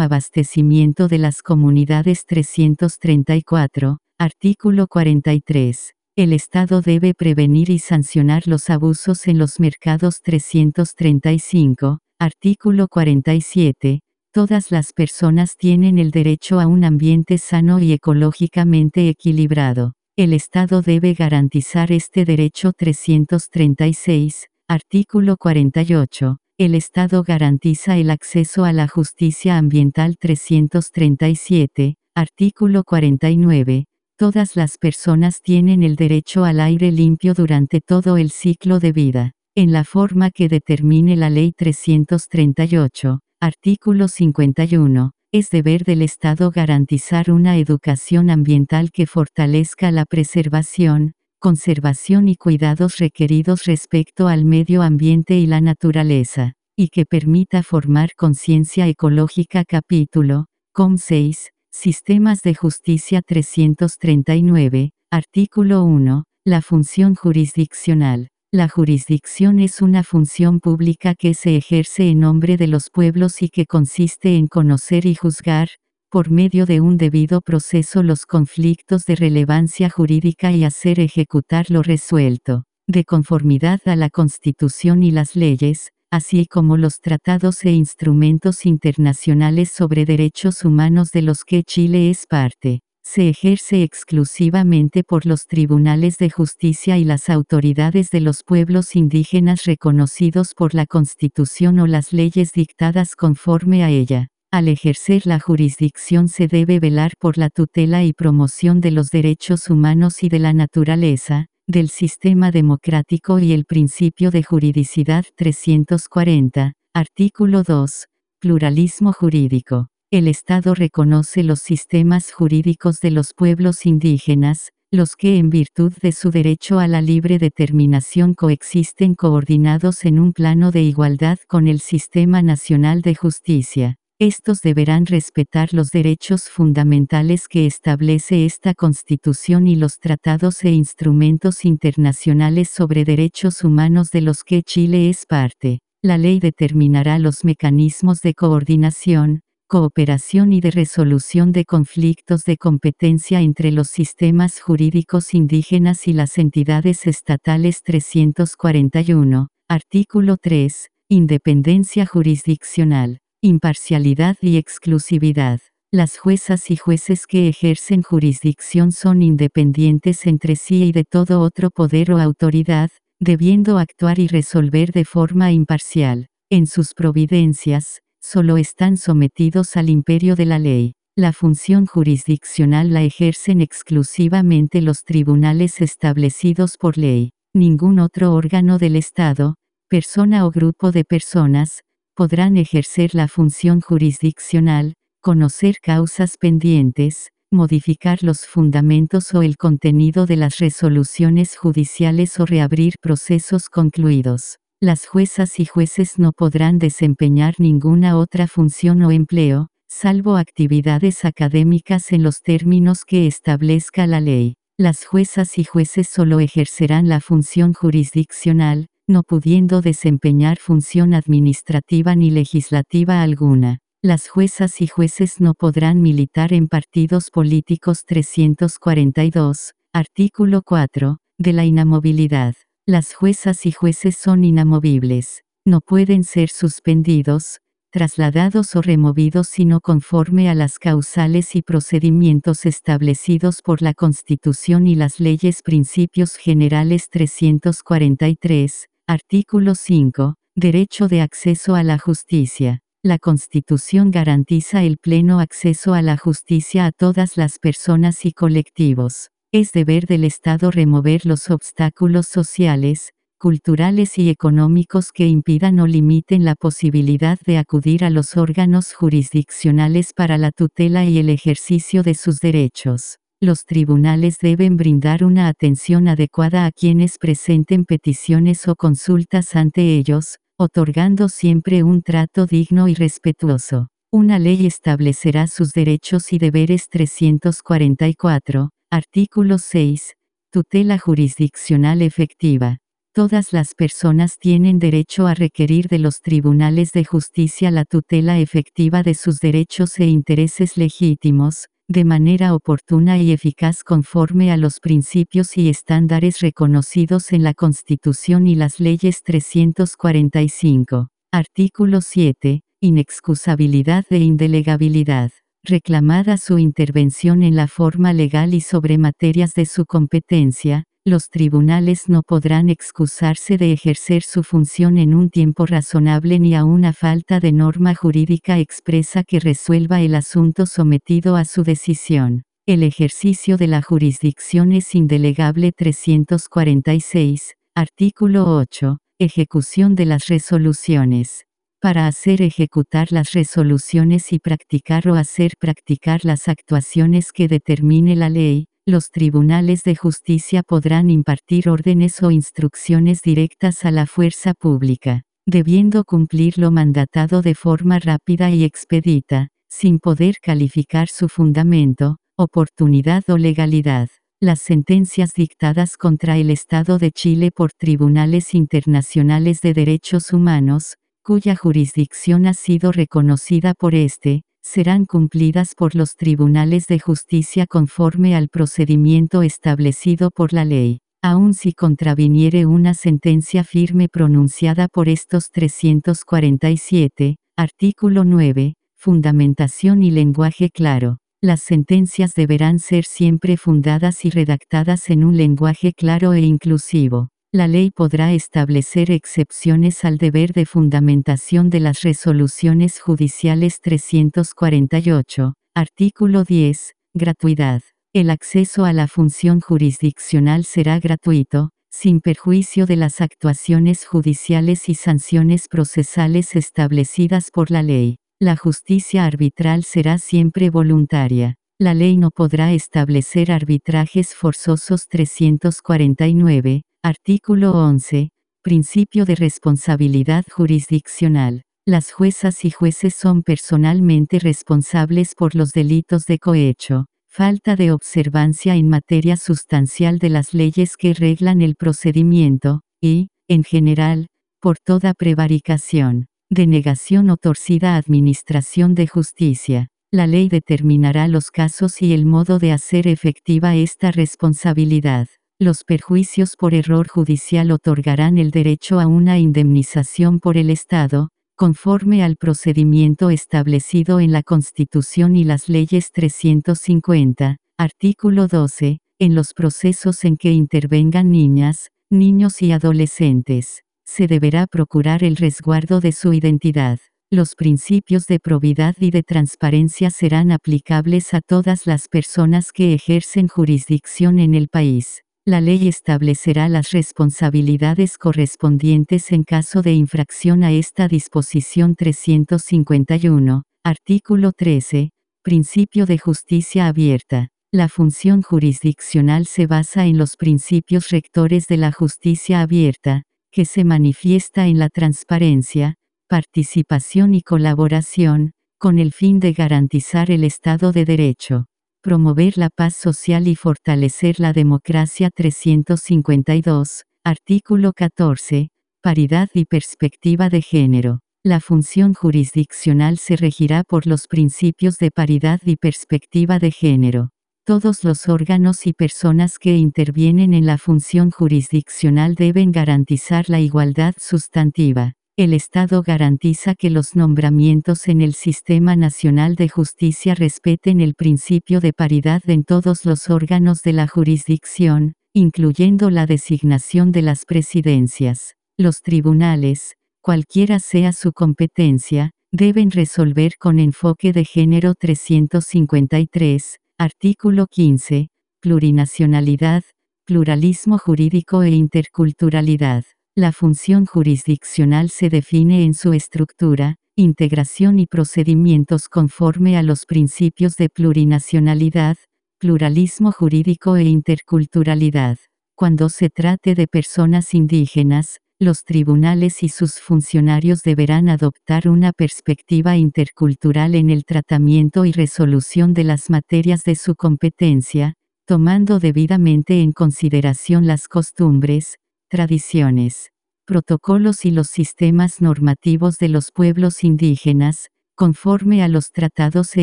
abastecimiento 0.00 1.08
de 1.08 1.18
las 1.18 1.42
comunidades 1.42 2.26
334, 2.26 3.98
artículo 4.18 4.88
43. 4.88 5.94
El 6.16 6.32
Estado 6.32 6.82
debe 6.82 7.14
prevenir 7.14 7.70
y 7.70 7.78
sancionar 7.78 8.46
los 8.46 8.68
abusos 8.68 9.26
en 9.26 9.38
los 9.38 9.60
mercados 9.60 10.20
335, 10.22 12.00
artículo 12.18 12.88
47. 12.88 14.00
Todas 14.32 14.70
las 14.70 14.92
personas 14.92 15.56
tienen 15.56 15.98
el 15.98 16.10
derecho 16.10 16.60
a 16.60 16.66
un 16.66 16.84
ambiente 16.84 17.38
sano 17.38 17.78
y 17.78 17.92
ecológicamente 17.92 19.08
equilibrado. 19.08 19.94
El 20.18 20.32
Estado 20.32 20.80
debe 20.80 21.12
garantizar 21.12 21.92
este 21.92 22.24
derecho 22.24 22.72
336, 22.72 24.46
artículo 24.66 25.36
48. 25.36 26.38
El 26.56 26.74
Estado 26.74 27.22
garantiza 27.22 27.98
el 27.98 28.08
acceso 28.08 28.64
a 28.64 28.72
la 28.72 28.88
justicia 28.88 29.58
ambiental 29.58 30.16
337, 30.16 31.96
artículo 32.14 32.82
49. 32.84 33.84
Todas 34.16 34.56
las 34.56 34.78
personas 34.78 35.42
tienen 35.42 35.82
el 35.82 35.96
derecho 35.96 36.46
al 36.46 36.60
aire 36.60 36.92
limpio 36.92 37.34
durante 37.34 37.82
todo 37.82 38.16
el 38.16 38.30
ciclo 38.30 38.80
de 38.80 38.92
vida, 38.92 39.32
en 39.54 39.70
la 39.70 39.84
forma 39.84 40.30
que 40.30 40.48
determine 40.48 41.16
la 41.16 41.28
Ley 41.28 41.52
338, 41.52 43.20
artículo 43.38 44.08
51. 44.08 45.12
Es 45.32 45.50
deber 45.50 45.84
del 45.84 46.02
Estado 46.02 46.50
garantizar 46.50 47.30
una 47.30 47.56
educación 47.56 48.30
ambiental 48.30 48.90
que 48.92 49.06
fortalezca 49.06 49.90
la 49.90 50.04
preservación, 50.06 51.14
conservación 51.40 52.28
y 52.28 52.36
cuidados 52.36 52.98
requeridos 52.98 53.64
respecto 53.64 54.28
al 54.28 54.44
medio 54.44 54.82
ambiente 54.82 55.36
y 55.38 55.46
la 55.46 55.60
naturaleza, 55.60 56.54
y 56.76 56.88
que 56.88 57.06
permita 57.06 57.62
formar 57.62 58.10
conciencia 58.16 58.86
ecológica. 58.86 59.64
Capítulo, 59.64 60.46
COM 60.72 60.96
6, 60.96 61.50
Sistemas 61.72 62.42
de 62.42 62.54
Justicia 62.54 63.20
339, 63.20 64.92
artículo 65.10 65.84
1, 65.84 66.24
la 66.44 66.62
función 66.62 67.14
jurisdiccional. 67.14 68.28
La 68.56 68.70
jurisdicción 68.70 69.58
es 69.58 69.82
una 69.82 70.02
función 70.02 70.60
pública 70.60 71.14
que 71.14 71.34
se 71.34 71.56
ejerce 71.56 72.08
en 72.08 72.20
nombre 72.20 72.56
de 72.56 72.68
los 72.68 72.88
pueblos 72.88 73.42
y 73.42 73.50
que 73.50 73.66
consiste 73.66 74.36
en 74.36 74.46
conocer 74.46 75.04
y 75.04 75.14
juzgar, 75.14 75.68
por 76.10 76.30
medio 76.30 76.64
de 76.64 76.80
un 76.80 76.96
debido 76.96 77.42
proceso 77.42 78.02
los 78.02 78.24
conflictos 78.24 79.04
de 79.04 79.16
relevancia 79.16 79.90
jurídica 79.90 80.52
y 80.52 80.64
hacer 80.64 81.00
ejecutar 81.00 81.66
lo 81.68 81.82
resuelto, 81.82 82.64
de 82.86 83.04
conformidad 83.04 83.80
a 83.84 83.94
la 83.94 84.08
Constitución 84.08 85.02
y 85.02 85.10
las 85.10 85.36
leyes, 85.36 85.90
así 86.10 86.46
como 86.46 86.78
los 86.78 87.00
tratados 87.00 87.62
e 87.62 87.72
instrumentos 87.72 88.64
internacionales 88.64 89.70
sobre 89.70 90.06
derechos 90.06 90.64
humanos 90.64 91.10
de 91.10 91.20
los 91.20 91.44
que 91.44 91.62
Chile 91.62 92.08
es 92.08 92.24
parte 92.26 92.80
se 93.06 93.28
ejerce 93.28 93.84
exclusivamente 93.84 95.04
por 95.04 95.26
los 95.26 95.46
tribunales 95.46 96.18
de 96.18 96.28
justicia 96.28 96.98
y 96.98 97.04
las 97.04 97.30
autoridades 97.30 98.10
de 98.10 98.20
los 98.20 98.42
pueblos 98.42 98.96
indígenas 98.96 99.64
reconocidos 99.64 100.54
por 100.54 100.74
la 100.74 100.86
Constitución 100.86 101.78
o 101.78 101.86
las 101.86 102.12
leyes 102.12 102.50
dictadas 102.52 103.14
conforme 103.14 103.84
a 103.84 103.90
ella. 103.90 104.26
Al 104.50 104.66
ejercer 104.66 105.24
la 105.24 105.38
jurisdicción 105.38 106.28
se 106.28 106.48
debe 106.48 106.80
velar 106.80 107.12
por 107.20 107.38
la 107.38 107.48
tutela 107.48 108.02
y 108.02 108.12
promoción 108.12 108.80
de 108.80 108.90
los 108.90 109.10
derechos 109.10 109.70
humanos 109.70 110.24
y 110.24 110.28
de 110.28 110.40
la 110.40 110.52
naturaleza, 110.52 111.46
del 111.68 111.90
sistema 111.90 112.50
democrático 112.50 113.38
y 113.38 113.52
el 113.52 113.66
principio 113.66 114.32
de 114.32 114.42
juridicidad 114.42 115.24
340, 115.36 116.72
artículo 116.92 117.62
2, 117.62 118.08
pluralismo 118.40 119.12
jurídico. 119.12 119.90
El 120.12 120.28
Estado 120.28 120.76
reconoce 120.76 121.42
los 121.42 121.58
sistemas 121.58 122.30
jurídicos 122.30 123.00
de 123.00 123.10
los 123.10 123.34
pueblos 123.34 123.86
indígenas, 123.86 124.70
los 124.92 125.16
que 125.16 125.36
en 125.36 125.50
virtud 125.50 125.92
de 126.00 126.12
su 126.12 126.30
derecho 126.30 126.78
a 126.78 126.86
la 126.86 127.02
libre 127.02 127.40
determinación 127.40 128.34
coexisten 128.34 129.16
coordinados 129.16 130.04
en 130.04 130.20
un 130.20 130.32
plano 130.32 130.70
de 130.70 130.82
igualdad 130.82 131.40
con 131.48 131.66
el 131.66 131.80
Sistema 131.80 132.40
Nacional 132.40 133.02
de 133.02 133.16
Justicia. 133.16 133.96
Estos 134.20 134.62
deberán 134.62 135.06
respetar 135.06 135.74
los 135.74 135.90
derechos 135.90 136.50
fundamentales 136.50 137.48
que 137.48 137.66
establece 137.66 138.46
esta 138.46 138.74
Constitución 138.74 139.66
y 139.66 139.74
los 139.74 139.98
tratados 139.98 140.62
e 140.62 140.70
instrumentos 140.70 141.64
internacionales 141.64 142.70
sobre 142.70 143.04
derechos 143.04 143.64
humanos 143.64 144.12
de 144.12 144.20
los 144.20 144.44
que 144.44 144.62
Chile 144.62 145.10
es 145.10 145.26
parte. 145.26 145.80
La 146.00 146.16
ley 146.16 146.38
determinará 146.38 147.18
los 147.18 147.44
mecanismos 147.44 148.20
de 148.20 148.34
coordinación, 148.34 149.40
cooperación 149.66 150.52
y 150.52 150.60
de 150.60 150.70
resolución 150.70 151.52
de 151.52 151.64
conflictos 151.64 152.44
de 152.44 152.56
competencia 152.56 153.40
entre 153.40 153.72
los 153.72 153.88
sistemas 153.88 154.60
jurídicos 154.60 155.34
indígenas 155.34 156.06
y 156.06 156.12
las 156.12 156.38
entidades 156.38 157.06
estatales 157.06 157.82
341, 157.82 159.48
artículo 159.68 160.36
3, 160.36 160.90
independencia 161.08 162.06
jurisdiccional, 162.06 163.20
imparcialidad 163.42 164.36
y 164.40 164.56
exclusividad. 164.56 165.60
Las 165.92 166.18
juezas 166.18 166.70
y 166.70 166.76
jueces 166.76 167.26
que 167.26 167.48
ejercen 167.48 168.02
jurisdicción 168.02 168.92
son 168.92 169.22
independientes 169.22 170.26
entre 170.26 170.56
sí 170.56 170.84
y 170.84 170.92
de 170.92 171.04
todo 171.04 171.40
otro 171.40 171.70
poder 171.70 172.12
o 172.12 172.18
autoridad, 172.18 172.90
debiendo 173.20 173.78
actuar 173.78 174.18
y 174.18 174.28
resolver 174.28 174.92
de 174.92 175.04
forma 175.04 175.52
imparcial. 175.52 176.28
En 176.50 176.66
sus 176.66 176.94
providencias, 176.94 178.02
solo 178.20 178.56
están 178.56 178.96
sometidos 178.96 179.76
al 179.76 179.90
imperio 179.90 180.36
de 180.36 180.46
la 180.46 180.58
ley. 180.58 180.94
La 181.16 181.32
función 181.32 181.86
jurisdiccional 181.86 182.92
la 182.92 183.02
ejercen 183.02 183.60
exclusivamente 183.60 184.82
los 184.82 185.02
tribunales 185.02 185.80
establecidos 185.80 186.76
por 186.76 186.98
ley. 186.98 187.30
Ningún 187.54 187.98
otro 188.00 188.34
órgano 188.34 188.78
del 188.78 188.96
Estado, 188.96 189.54
persona 189.88 190.44
o 190.44 190.50
grupo 190.50 190.92
de 190.92 191.04
personas, 191.04 191.80
podrán 192.14 192.56
ejercer 192.56 193.14
la 193.14 193.28
función 193.28 193.80
jurisdiccional, 193.80 194.94
conocer 195.22 195.80
causas 195.80 196.36
pendientes, 196.38 197.30
modificar 197.50 198.22
los 198.22 198.46
fundamentos 198.46 199.34
o 199.34 199.42
el 199.42 199.56
contenido 199.56 200.26
de 200.26 200.36
las 200.36 200.58
resoluciones 200.58 201.56
judiciales 201.56 202.38
o 202.40 202.46
reabrir 202.46 202.94
procesos 203.00 203.68
concluidos. 203.68 204.58
Las 204.80 205.06
juezas 205.06 205.58
y 205.58 205.64
jueces 205.64 206.18
no 206.18 206.32
podrán 206.32 206.78
desempeñar 206.78 207.54
ninguna 207.56 208.18
otra 208.18 208.46
función 208.46 209.02
o 209.04 209.10
empleo, 209.10 209.68
salvo 209.88 210.36
actividades 210.36 211.24
académicas 211.24 212.12
en 212.12 212.22
los 212.22 212.42
términos 212.42 213.06
que 213.06 213.26
establezca 213.26 214.06
la 214.06 214.20
ley. 214.20 214.56
Las 214.76 215.06
juezas 215.06 215.56
y 215.56 215.64
jueces 215.64 216.10
solo 216.10 216.40
ejercerán 216.40 217.08
la 217.08 217.22
función 217.22 217.72
jurisdiccional, 217.72 218.88
no 219.06 219.22
pudiendo 219.22 219.80
desempeñar 219.80 220.58
función 220.58 221.14
administrativa 221.14 222.14
ni 222.14 222.30
legislativa 222.30 223.22
alguna. 223.22 223.78
Las 224.02 224.28
juezas 224.28 224.82
y 224.82 224.88
jueces 224.88 225.40
no 225.40 225.54
podrán 225.54 226.02
militar 226.02 226.52
en 226.52 226.68
partidos 226.68 227.30
políticos 227.30 228.04
342, 228.04 229.72
artículo 229.94 230.60
4, 230.60 231.16
de 231.38 231.52
la 231.54 231.64
inamovilidad. 231.64 232.54
Las 232.88 233.14
juezas 233.14 233.66
y 233.66 233.72
jueces 233.72 234.16
son 234.16 234.44
inamovibles. 234.44 235.42
No 235.64 235.80
pueden 235.80 236.22
ser 236.22 236.50
suspendidos, 236.50 237.58
trasladados 237.90 238.76
o 238.76 238.80
removidos 238.80 239.48
sino 239.48 239.80
conforme 239.80 240.48
a 240.48 240.54
las 240.54 240.78
causales 240.78 241.56
y 241.56 241.62
procedimientos 241.62 242.64
establecidos 242.64 243.60
por 243.60 243.82
la 243.82 243.92
Constitución 243.92 244.86
y 244.86 244.94
las 244.94 245.18
leyes 245.18 245.62
Principios 245.62 246.36
Generales 246.36 247.10
343, 247.10 248.86
artículo 249.08 249.74
5, 249.74 250.36
Derecho 250.54 251.08
de 251.08 251.22
acceso 251.22 251.74
a 251.74 251.82
la 251.82 251.98
justicia. 251.98 252.82
La 253.02 253.18
Constitución 253.18 254.12
garantiza 254.12 254.84
el 254.84 254.98
pleno 254.98 255.40
acceso 255.40 255.92
a 255.92 256.02
la 256.02 256.16
justicia 256.16 256.86
a 256.86 256.92
todas 256.92 257.36
las 257.36 257.58
personas 257.58 258.24
y 258.24 258.30
colectivos. 258.30 259.30
Es 259.58 259.72
deber 259.72 260.04
del 260.04 260.24
Estado 260.24 260.70
remover 260.70 261.24
los 261.24 261.48
obstáculos 261.48 262.26
sociales, 262.26 263.14
culturales 263.38 264.18
y 264.18 264.28
económicos 264.28 265.12
que 265.12 265.28
impidan 265.28 265.80
o 265.80 265.86
limiten 265.86 266.44
la 266.44 266.56
posibilidad 266.56 267.38
de 267.40 267.56
acudir 267.56 268.04
a 268.04 268.10
los 268.10 268.36
órganos 268.36 268.92
jurisdiccionales 268.92 270.12
para 270.12 270.36
la 270.36 270.50
tutela 270.50 271.06
y 271.06 271.16
el 271.16 271.30
ejercicio 271.30 272.02
de 272.02 272.12
sus 272.12 272.40
derechos. 272.40 273.16
Los 273.40 273.64
tribunales 273.64 274.36
deben 274.42 274.76
brindar 274.76 275.24
una 275.24 275.48
atención 275.48 276.06
adecuada 276.06 276.66
a 276.66 276.70
quienes 276.70 277.16
presenten 277.16 277.86
peticiones 277.86 278.68
o 278.68 278.76
consultas 278.76 279.56
ante 279.56 279.96
ellos, 279.96 280.36
otorgando 280.58 281.30
siempre 281.30 281.82
un 281.82 282.02
trato 282.02 282.44
digno 282.44 282.88
y 282.88 282.94
respetuoso. 282.94 283.88
Una 284.12 284.38
ley 284.38 284.66
establecerá 284.66 285.46
sus 285.46 285.72
derechos 285.72 286.34
y 286.34 286.38
deberes 286.38 286.90
344, 286.90 288.68
artículo 288.90 289.58
6, 289.58 290.14
tutela 290.52 290.98
jurisdiccional 290.98 292.02
efectiva. 292.02 292.78
Todas 293.12 293.52
las 293.52 293.74
personas 293.74 294.38
tienen 294.38 294.78
derecho 294.78 295.26
a 295.26 295.34
requerir 295.34 295.88
de 295.88 295.98
los 295.98 296.20
tribunales 296.20 296.92
de 296.92 297.04
justicia 297.04 297.70
la 297.70 297.84
tutela 297.84 298.38
efectiva 298.38 299.02
de 299.02 299.14
sus 299.14 299.40
derechos 299.40 299.98
e 299.98 300.06
intereses 300.06 300.76
legítimos, 300.76 301.66
de 301.88 302.04
manera 302.04 302.54
oportuna 302.54 303.18
y 303.18 303.32
eficaz 303.32 303.82
conforme 303.82 304.52
a 304.52 304.56
los 304.56 304.80
principios 304.80 305.56
y 305.56 305.68
estándares 305.68 306.40
reconocidos 306.40 307.32
en 307.32 307.42
la 307.42 307.54
Constitución 307.54 308.46
y 308.46 308.54
las 308.54 308.78
leyes 308.80 309.22
345. 309.22 311.08
Artículo 311.32 312.00
7. 312.02 312.60
Inexcusabilidad 312.80 314.04
e 314.10 314.18
indelegabilidad. 314.18 315.32
Reclamada 315.68 316.36
su 316.36 316.60
intervención 316.60 317.42
en 317.42 317.56
la 317.56 317.66
forma 317.66 318.12
legal 318.12 318.54
y 318.54 318.60
sobre 318.60 318.98
materias 318.98 319.52
de 319.54 319.66
su 319.66 319.84
competencia, 319.84 320.84
los 321.04 321.28
tribunales 321.28 322.08
no 322.08 322.22
podrán 322.22 322.70
excusarse 322.70 323.58
de 323.58 323.72
ejercer 323.72 324.22
su 324.22 324.44
función 324.44 324.96
en 324.96 325.12
un 325.12 325.28
tiempo 325.28 325.66
razonable 325.66 326.38
ni 326.38 326.54
a 326.54 326.64
una 326.64 326.92
falta 326.92 327.40
de 327.40 327.50
norma 327.50 327.96
jurídica 327.96 328.60
expresa 328.60 329.24
que 329.24 329.40
resuelva 329.40 330.00
el 330.02 330.14
asunto 330.14 330.66
sometido 330.66 331.34
a 331.34 331.44
su 331.44 331.64
decisión. 331.64 332.44
El 332.64 332.84
ejercicio 332.84 333.56
de 333.56 333.66
la 333.66 333.82
jurisdicción 333.82 334.70
es 334.70 334.94
indelegable 334.94 335.72
346, 335.72 337.54
artículo 337.74 338.56
8, 338.56 338.98
ejecución 339.18 339.96
de 339.96 340.04
las 340.04 340.28
resoluciones. 340.28 341.45
Para 341.80 342.06
hacer 342.06 342.40
ejecutar 342.40 343.12
las 343.12 343.32
resoluciones 343.32 344.32
y 344.32 344.38
practicar 344.38 345.08
o 345.08 345.14
hacer 345.14 345.52
practicar 345.58 346.24
las 346.24 346.48
actuaciones 346.48 347.32
que 347.32 347.48
determine 347.48 348.16
la 348.16 348.30
ley, 348.30 348.66
los 348.86 349.10
tribunales 349.10 349.82
de 349.82 349.94
justicia 349.94 350.62
podrán 350.62 351.10
impartir 351.10 351.68
órdenes 351.68 352.22
o 352.22 352.30
instrucciones 352.30 353.20
directas 353.20 353.84
a 353.84 353.90
la 353.90 354.06
fuerza 354.06 354.54
pública, 354.54 355.22
debiendo 355.44 356.04
cumplir 356.04 356.56
lo 356.56 356.70
mandatado 356.70 357.42
de 357.42 357.54
forma 357.54 357.98
rápida 357.98 358.50
y 358.50 358.64
expedita, 358.64 359.48
sin 359.68 359.98
poder 359.98 360.36
calificar 360.40 361.08
su 361.08 361.28
fundamento, 361.28 362.16
oportunidad 362.36 363.22
o 363.28 363.36
legalidad. 363.36 364.08
Las 364.40 364.60
sentencias 364.60 365.32
dictadas 365.34 365.96
contra 365.96 366.36
el 366.36 366.50
Estado 366.50 366.98
de 366.98 367.10
Chile 367.10 367.50
por 367.50 367.72
tribunales 367.72 368.54
internacionales 368.54 369.60
de 369.62 369.74
derechos 369.74 370.32
humanos, 370.32 370.96
cuya 371.26 371.56
jurisdicción 371.56 372.46
ha 372.46 372.54
sido 372.54 372.92
reconocida 372.92 373.74
por 373.74 373.96
este, 373.96 374.42
serán 374.62 375.06
cumplidas 375.06 375.74
por 375.74 375.96
los 375.96 376.14
tribunales 376.14 376.86
de 376.86 377.00
justicia 377.00 377.66
conforme 377.66 378.36
al 378.36 378.48
procedimiento 378.48 379.42
establecido 379.42 380.30
por 380.30 380.52
la 380.52 380.64
ley, 380.64 381.00
aun 381.24 381.52
si 381.52 381.72
contraviniere 381.72 382.64
una 382.64 382.94
sentencia 382.94 383.64
firme 383.64 384.08
pronunciada 384.08 384.86
por 384.86 385.08
estos 385.08 385.50
347, 385.50 387.38
artículo 387.56 388.24
9, 388.24 388.74
fundamentación 388.94 390.04
y 390.04 390.12
lenguaje 390.12 390.70
claro. 390.70 391.18
Las 391.42 391.60
sentencias 391.60 392.34
deberán 392.34 392.78
ser 392.78 393.04
siempre 393.04 393.56
fundadas 393.56 394.24
y 394.24 394.30
redactadas 394.30 395.10
en 395.10 395.24
un 395.24 395.36
lenguaje 395.36 395.92
claro 395.92 396.34
e 396.34 396.42
inclusivo. 396.42 397.30
La 397.52 397.68
ley 397.68 397.90
podrá 397.92 398.32
establecer 398.32 399.10
excepciones 399.10 400.04
al 400.04 400.18
deber 400.18 400.52
de 400.52 400.66
fundamentación 400.66 401.70
de 401.70 401.78
las 401.78 402.02
resoluciones 402.02 403.00
judiciales 403.00 403.80
348, 403.80 405.54
artículo 405.74 406.42
10, 406.42 406.94
gratuidad. 407.14 407.82
El 408.12 408.30
acceso 408.30 408.84
a 408.84 408.92
la 408.92 409.06
función 409.06 409.60
jurisdiccional 409.60 410.64
será 410.64 410.98
gratuito, 410.98 411.70
sin 411.88 412.20
perjuicio 412.20 412.84
de 412.84 412.96
las 412.96 413.20
actuaciones 413.20 414.06
judiciales 414.06 414.88
y 414.88 414.94
sanciones 414.94 415.68
procesales 415.68 416.56
establecidas 416.56 417.50
por 417.52 417.70
la 417.70 417.82
ley. 417.82 418.16
La 418.40 418.56
justicia 418.56 419.24
arbitral 419.24 419.84
será 419.84 420.18
siempre 420.18 420.68
voluntaria. 420.68 421.54
La 421.78 421.94
ley 421.94 422.16
no 422.16 422.30
podrá 422.30 422.72
establecer 422.72 423.52
arbitrajes 423.52 424.34
forzosos 424.34 425.08
349, 425.08 426.82
Artículo 427.08 427.70
11. 427.70 428.30
Principio 428.64 429.24
de 429.26 429.36
responsabilidad 429.36 430.44
jurisdiccional. 430.50 431.62
Las 431.86 432.10
juezas 432.10 432.64
y 432.64 432.72
jueces 432.72 433.14
son 433.14 433.44
personalmente 433.44 434.40
responsables 434.40 435.36
por 435.36 435.54
los 435.54 435.70
delitos 435.70 436.26
de 436.26 436.40
cohecho, 436.40 437.06
falta 437.28 437.76
de 437.76 437.92
observancia 437.92 438.74
en 438.74 438.88
materia 438.88 439.36
sustancial 439.36 440.18
de 440.18 440.30
las 440.30 440.52
leyes 440.52 440.96
que 440.96 441.14
reglan 441.14 441.62
el 441.62 441.76
procedimiento, 441.76 442.80
y, 443.00 443.28
en 443.46 443.62
general, 443.62 444.26
por 444.60 444.78
toda 444.80 445.14
prevaricación, 445.14 446.26
denegación 446.50 447.30
o 447.30 447.36
torcida 447.36 447.94
administración 447.94 448.96
de 448.96 449.06
justicia. 449.06 449.86
La 450.10 450.26
ley 450.26 450.48
determinará 450.48 451.28
los 451.28 451.52
casos 451.52 452.02
y 452.02 452.14
el 452.14 452.26
modo 452.26 452.58
de 452.58 452.72
hacer 452.72 453.06
efectiva 453.06 453.76
esta 453.76 454.10
responsabilidad. 454.10 455.28
Los 455.58 455.84
perjuicios 455.84 456.54
por 456.54 456.74
error 456.74 457.08
judicial 457.08 457.70
otorgarán 457.70 458.36
el 458.36 458.50
derecho 458.50 459.00
a 459.00 459.06
una 459.06 459.38
indemnización 459.38 460.38
por 460.38 460.58
el 460.58 460.68
Estado, 460.68 461.30
conforme 461.54 462.22
al 462.22 462.36
procedimiento 462.36 463.30
establecido 463.30 464.20
en 464.20 464.32
la 464.32 464.42
Constitución 464.42 465.34
y 465.34 465.44
las 465.44 465.70
leyes 465.70 466.12
350, 466.12 467.56
artículo 467.78 468.48
12, 468.48 468.98
en 469.18 469.34
los 469.34 469.54
procesos 469.54 470.26
en 470.26 470.36
que 470.36 470.52
intervengan 470.52 471.30
niñas, 471.30 471.88
niños 472.10 472.60
y 472.60 472.72
adolescentes. 472.72 473.82
Se 474.04 474.26
deberá 474.26 474.66
procurar 474.66 475.24
el 475.24 475.36
resguardo 475.36 476.00
de 476.00 476.12
su 476.12 476.34
identidad. 476.34 476.98
Los 477.30 477.54
principios 477.54 478.26
de 478.26 478.40
probidad 478.40 478.94
y 479.00 479.10
de 479.10 479.22
transparencia 479.22 480.10
serán 480.10 480.52
aplicables 480.52 481.32
a 481.32 481.40
todas 481.40 481.86
las 481.86 482.08
personas 482.08 482.72
que 482.72 482.92
ejercen 482.92 483.48
jurisdicción 483.48 484.38
en 484.38 484.54
el 484.54 484.68
país. 484.68 485.22
La 485.48 485.60
ley 485.60 485.86
establecerá 485.86 486.68
las 486.68 486.90
responsabilidades 486.90 488.18
correspondientes 488.18 489.30
en 489.30 489.44
caso 489.44 489.80
de 489.80 489.92
infracción 489.92 490.64
a 490.64 490.72
esta 490.72 491.06
disposición 491.06 491.94
351, 491.94 493.62
artículo 493.84 494.50
13, 494.50 495.10
principio 495.44 496.04
de 496.04 496.18
justicia 496.18 496.88
abierta. 496.88 497.50
La 497.70 497.88
función 497.88 498.42
jurisdiccional 498.42 499.46
se 499.46 499.68
basa 499.68 500.06
en 500.06 500.18
los 500.18 500.36
principios 500.36 501.10
rectores 501.10 501.68
de 501.68 501.76
la 501.76 501.92
justicia 501.92 502.60
abierta, 502.60 503.22
que 503.52 503.66
se 503.66 503.84
manifiesta 503.84 504.66
en 504.66 504.80
la 504.80 504.88
transparencia, 504.88 505.94
participación 506.28 507.34
y 507.34 507.42
colaboración, 507.42 508.50
con 508.80 508.98
el 508.98 509.12
fin 509.12 509.38
de 509.38 509.52
garantizar 509.52 510.32
el 510.32 510.42
Estado 510.42 510.90
de 510.90 511.04
Derecho 511.04 511.66
promover 512.06 512.56
la 512.56 512.70
paz 512.70 512.94
social 512.94 513.48
y 513.48 513.56
fortalecer 513.56 514.38
la 514.38 514.52
democracia 514.52 515.28
352, 515.34 517.02
artículo 517.24 517.92
14, 517.92 518.68
paridad 519.02 519.48
y 519.54 519.64
perspectiva 519.64 520.48
de 520.48 520.62
género. 520.62 521.18
La 521.42 521.58
función 521.58 522.14
jurisdiccional 522.14 523.18
se 523.18 523.34
regirá 523.34 523.82
por 523.82 524.06
los 524.06 524.28
principios 524.28 524.98
de 524.98 525.10
paridad 525.10 525.60
y 525.64 525.74
perspectiva 525.74 526.60
de 526.60 526.70
género. 526.70 527.30
Todos 527.64 528.04
los 528.04 528.28
órganos 528.28 528.86
y 528.86 528.92
personas 528.92 529.58
que 529.58 529.76
intervienen 529.76 530.54
en 530.54 530.64
la 530.64 530.78
función 530.78 531.32
jurisdiccional 531.32 532.36
deben 532.36 532.70
garantizar 532.70 533.50
la 533.50 533.58
igualdad 533.58 534.14
sustantiva. 534.16 535.14
El 535.38 535.52
Estado 535.52 536.02
garantiza 536.02 536.74
que 536.74 536.88
los 536.88 537.14
nombramientos 537.14 538.08
en 538.08 538.22
el 538.22 538.32
Sistema 538.32 538.96
Nacional 538.96 539.54
de 539.54 539.68
Justicia 539.68 540.34
respeten 540.34 541.02
el 541.02 541.14
principio 541.14 541.80
de 541.80 541.92
paridad 541.92 542.40
en 542.46 542.64
todos 542.64 543.04
los 543.04 543.28
órganos 543.28 543.82
de 543.82 543.92
la 543.92 544.08
jurisdicción, 544.08 545.12
incluyendo 545.34 546.08
la 546.08 546.24
designación 546.24 547.12
de 547.12 547.20
las 547.20 547.44
presidencias. 547.44 548.54
Los 548.78 549.02
tribunales, 549.02 549.96
cualquiera 550.22 550.78
sea 550.78 551.12
su 551.12 551.34
competencia, 551.34 552.30
deben 552.50 552.90
resolver 552.90 553.58
con 553.58 553.78
enfoque 553.78 554.32
de 554.32 554.46
género 554.46 554.94
353, 554.94 556.78
artículo 556.96 557.66
15, 557.66 558.28
plurinacionalidad, 558.60 559.84
pluralismo 560.24 560.96
jurídico 560.96 561.62
e 561.62 561.72
interculturalidad. 561.72 563.04
La 563.38 563.52
función 563.52 564.06
jurisdiccional 564.06 565.10
se 565.10 565.28
define 565.28 565.84
en 565.84 565.92
su 565.92 566.14
estructura, 566.14 566.96
integración 567.16 567.98
y 567.98 568.06
procedimientos 568.06 569.10
conforme 569.10 569.76
a 569.76 569.82
los 569.82 570.06
principios 570.06 570.76
de 570.76 570.88
plurinacionalidad, 570.88 572.16
pluralismo 572.58 573.32
jurídico 573.32 573.96
e 573.96 574.04
interculturalidad. 574.04 575.36
Cuando 575.74 576.08
se 576.08 576.30
trate 576.30 576.74
de 576.74 576.86
personas 576.88 577.52
indígenas, 577.52 578.38
los 578.58 578.84
tribunales 578.84 579.62
y 579.62 579.68
sus 579.68 580.00
funcionarios 580.00 580.80
deberán 580.82 581.28
adoptar 581.28 581.90
una 581.90 582.12
perspectiva 582.12 582.96
intercultural 582.96 583.96
en 583.96 584.08
el 584.08 584.24
tratamiento 584.24 585.04
y 585.04 585.12
resolución 585.12 585.92
de 585.92 586.04
las 586.04 586.30
materias 586.30 586.84
de 586.84 586.94
su 586.94 587.14
competencia, 587.14 588.14
tomando 588.46 588.98
debidamente 588.98 589.82
en 589.82 589.92
consideración 589.92 590.86
las 590.86 591.06
costumbres, 591.06 591.98
tradiciones, 592.28 593.30
protocolos 593.66 594.44
y 594.44 594.50
los 594.50 594.68
sistemas 594.68 595.40
normativos 595.40 596.18
de 596.18 596.28
los 596.28 596.52
pueblos 596.52 597.04
indígenas, 597.04 597.88
conforme 598.14 598.82
a 598.82 598.88
los 598.88 599.10
tratados 599.10 599.76
e 599.76 599.82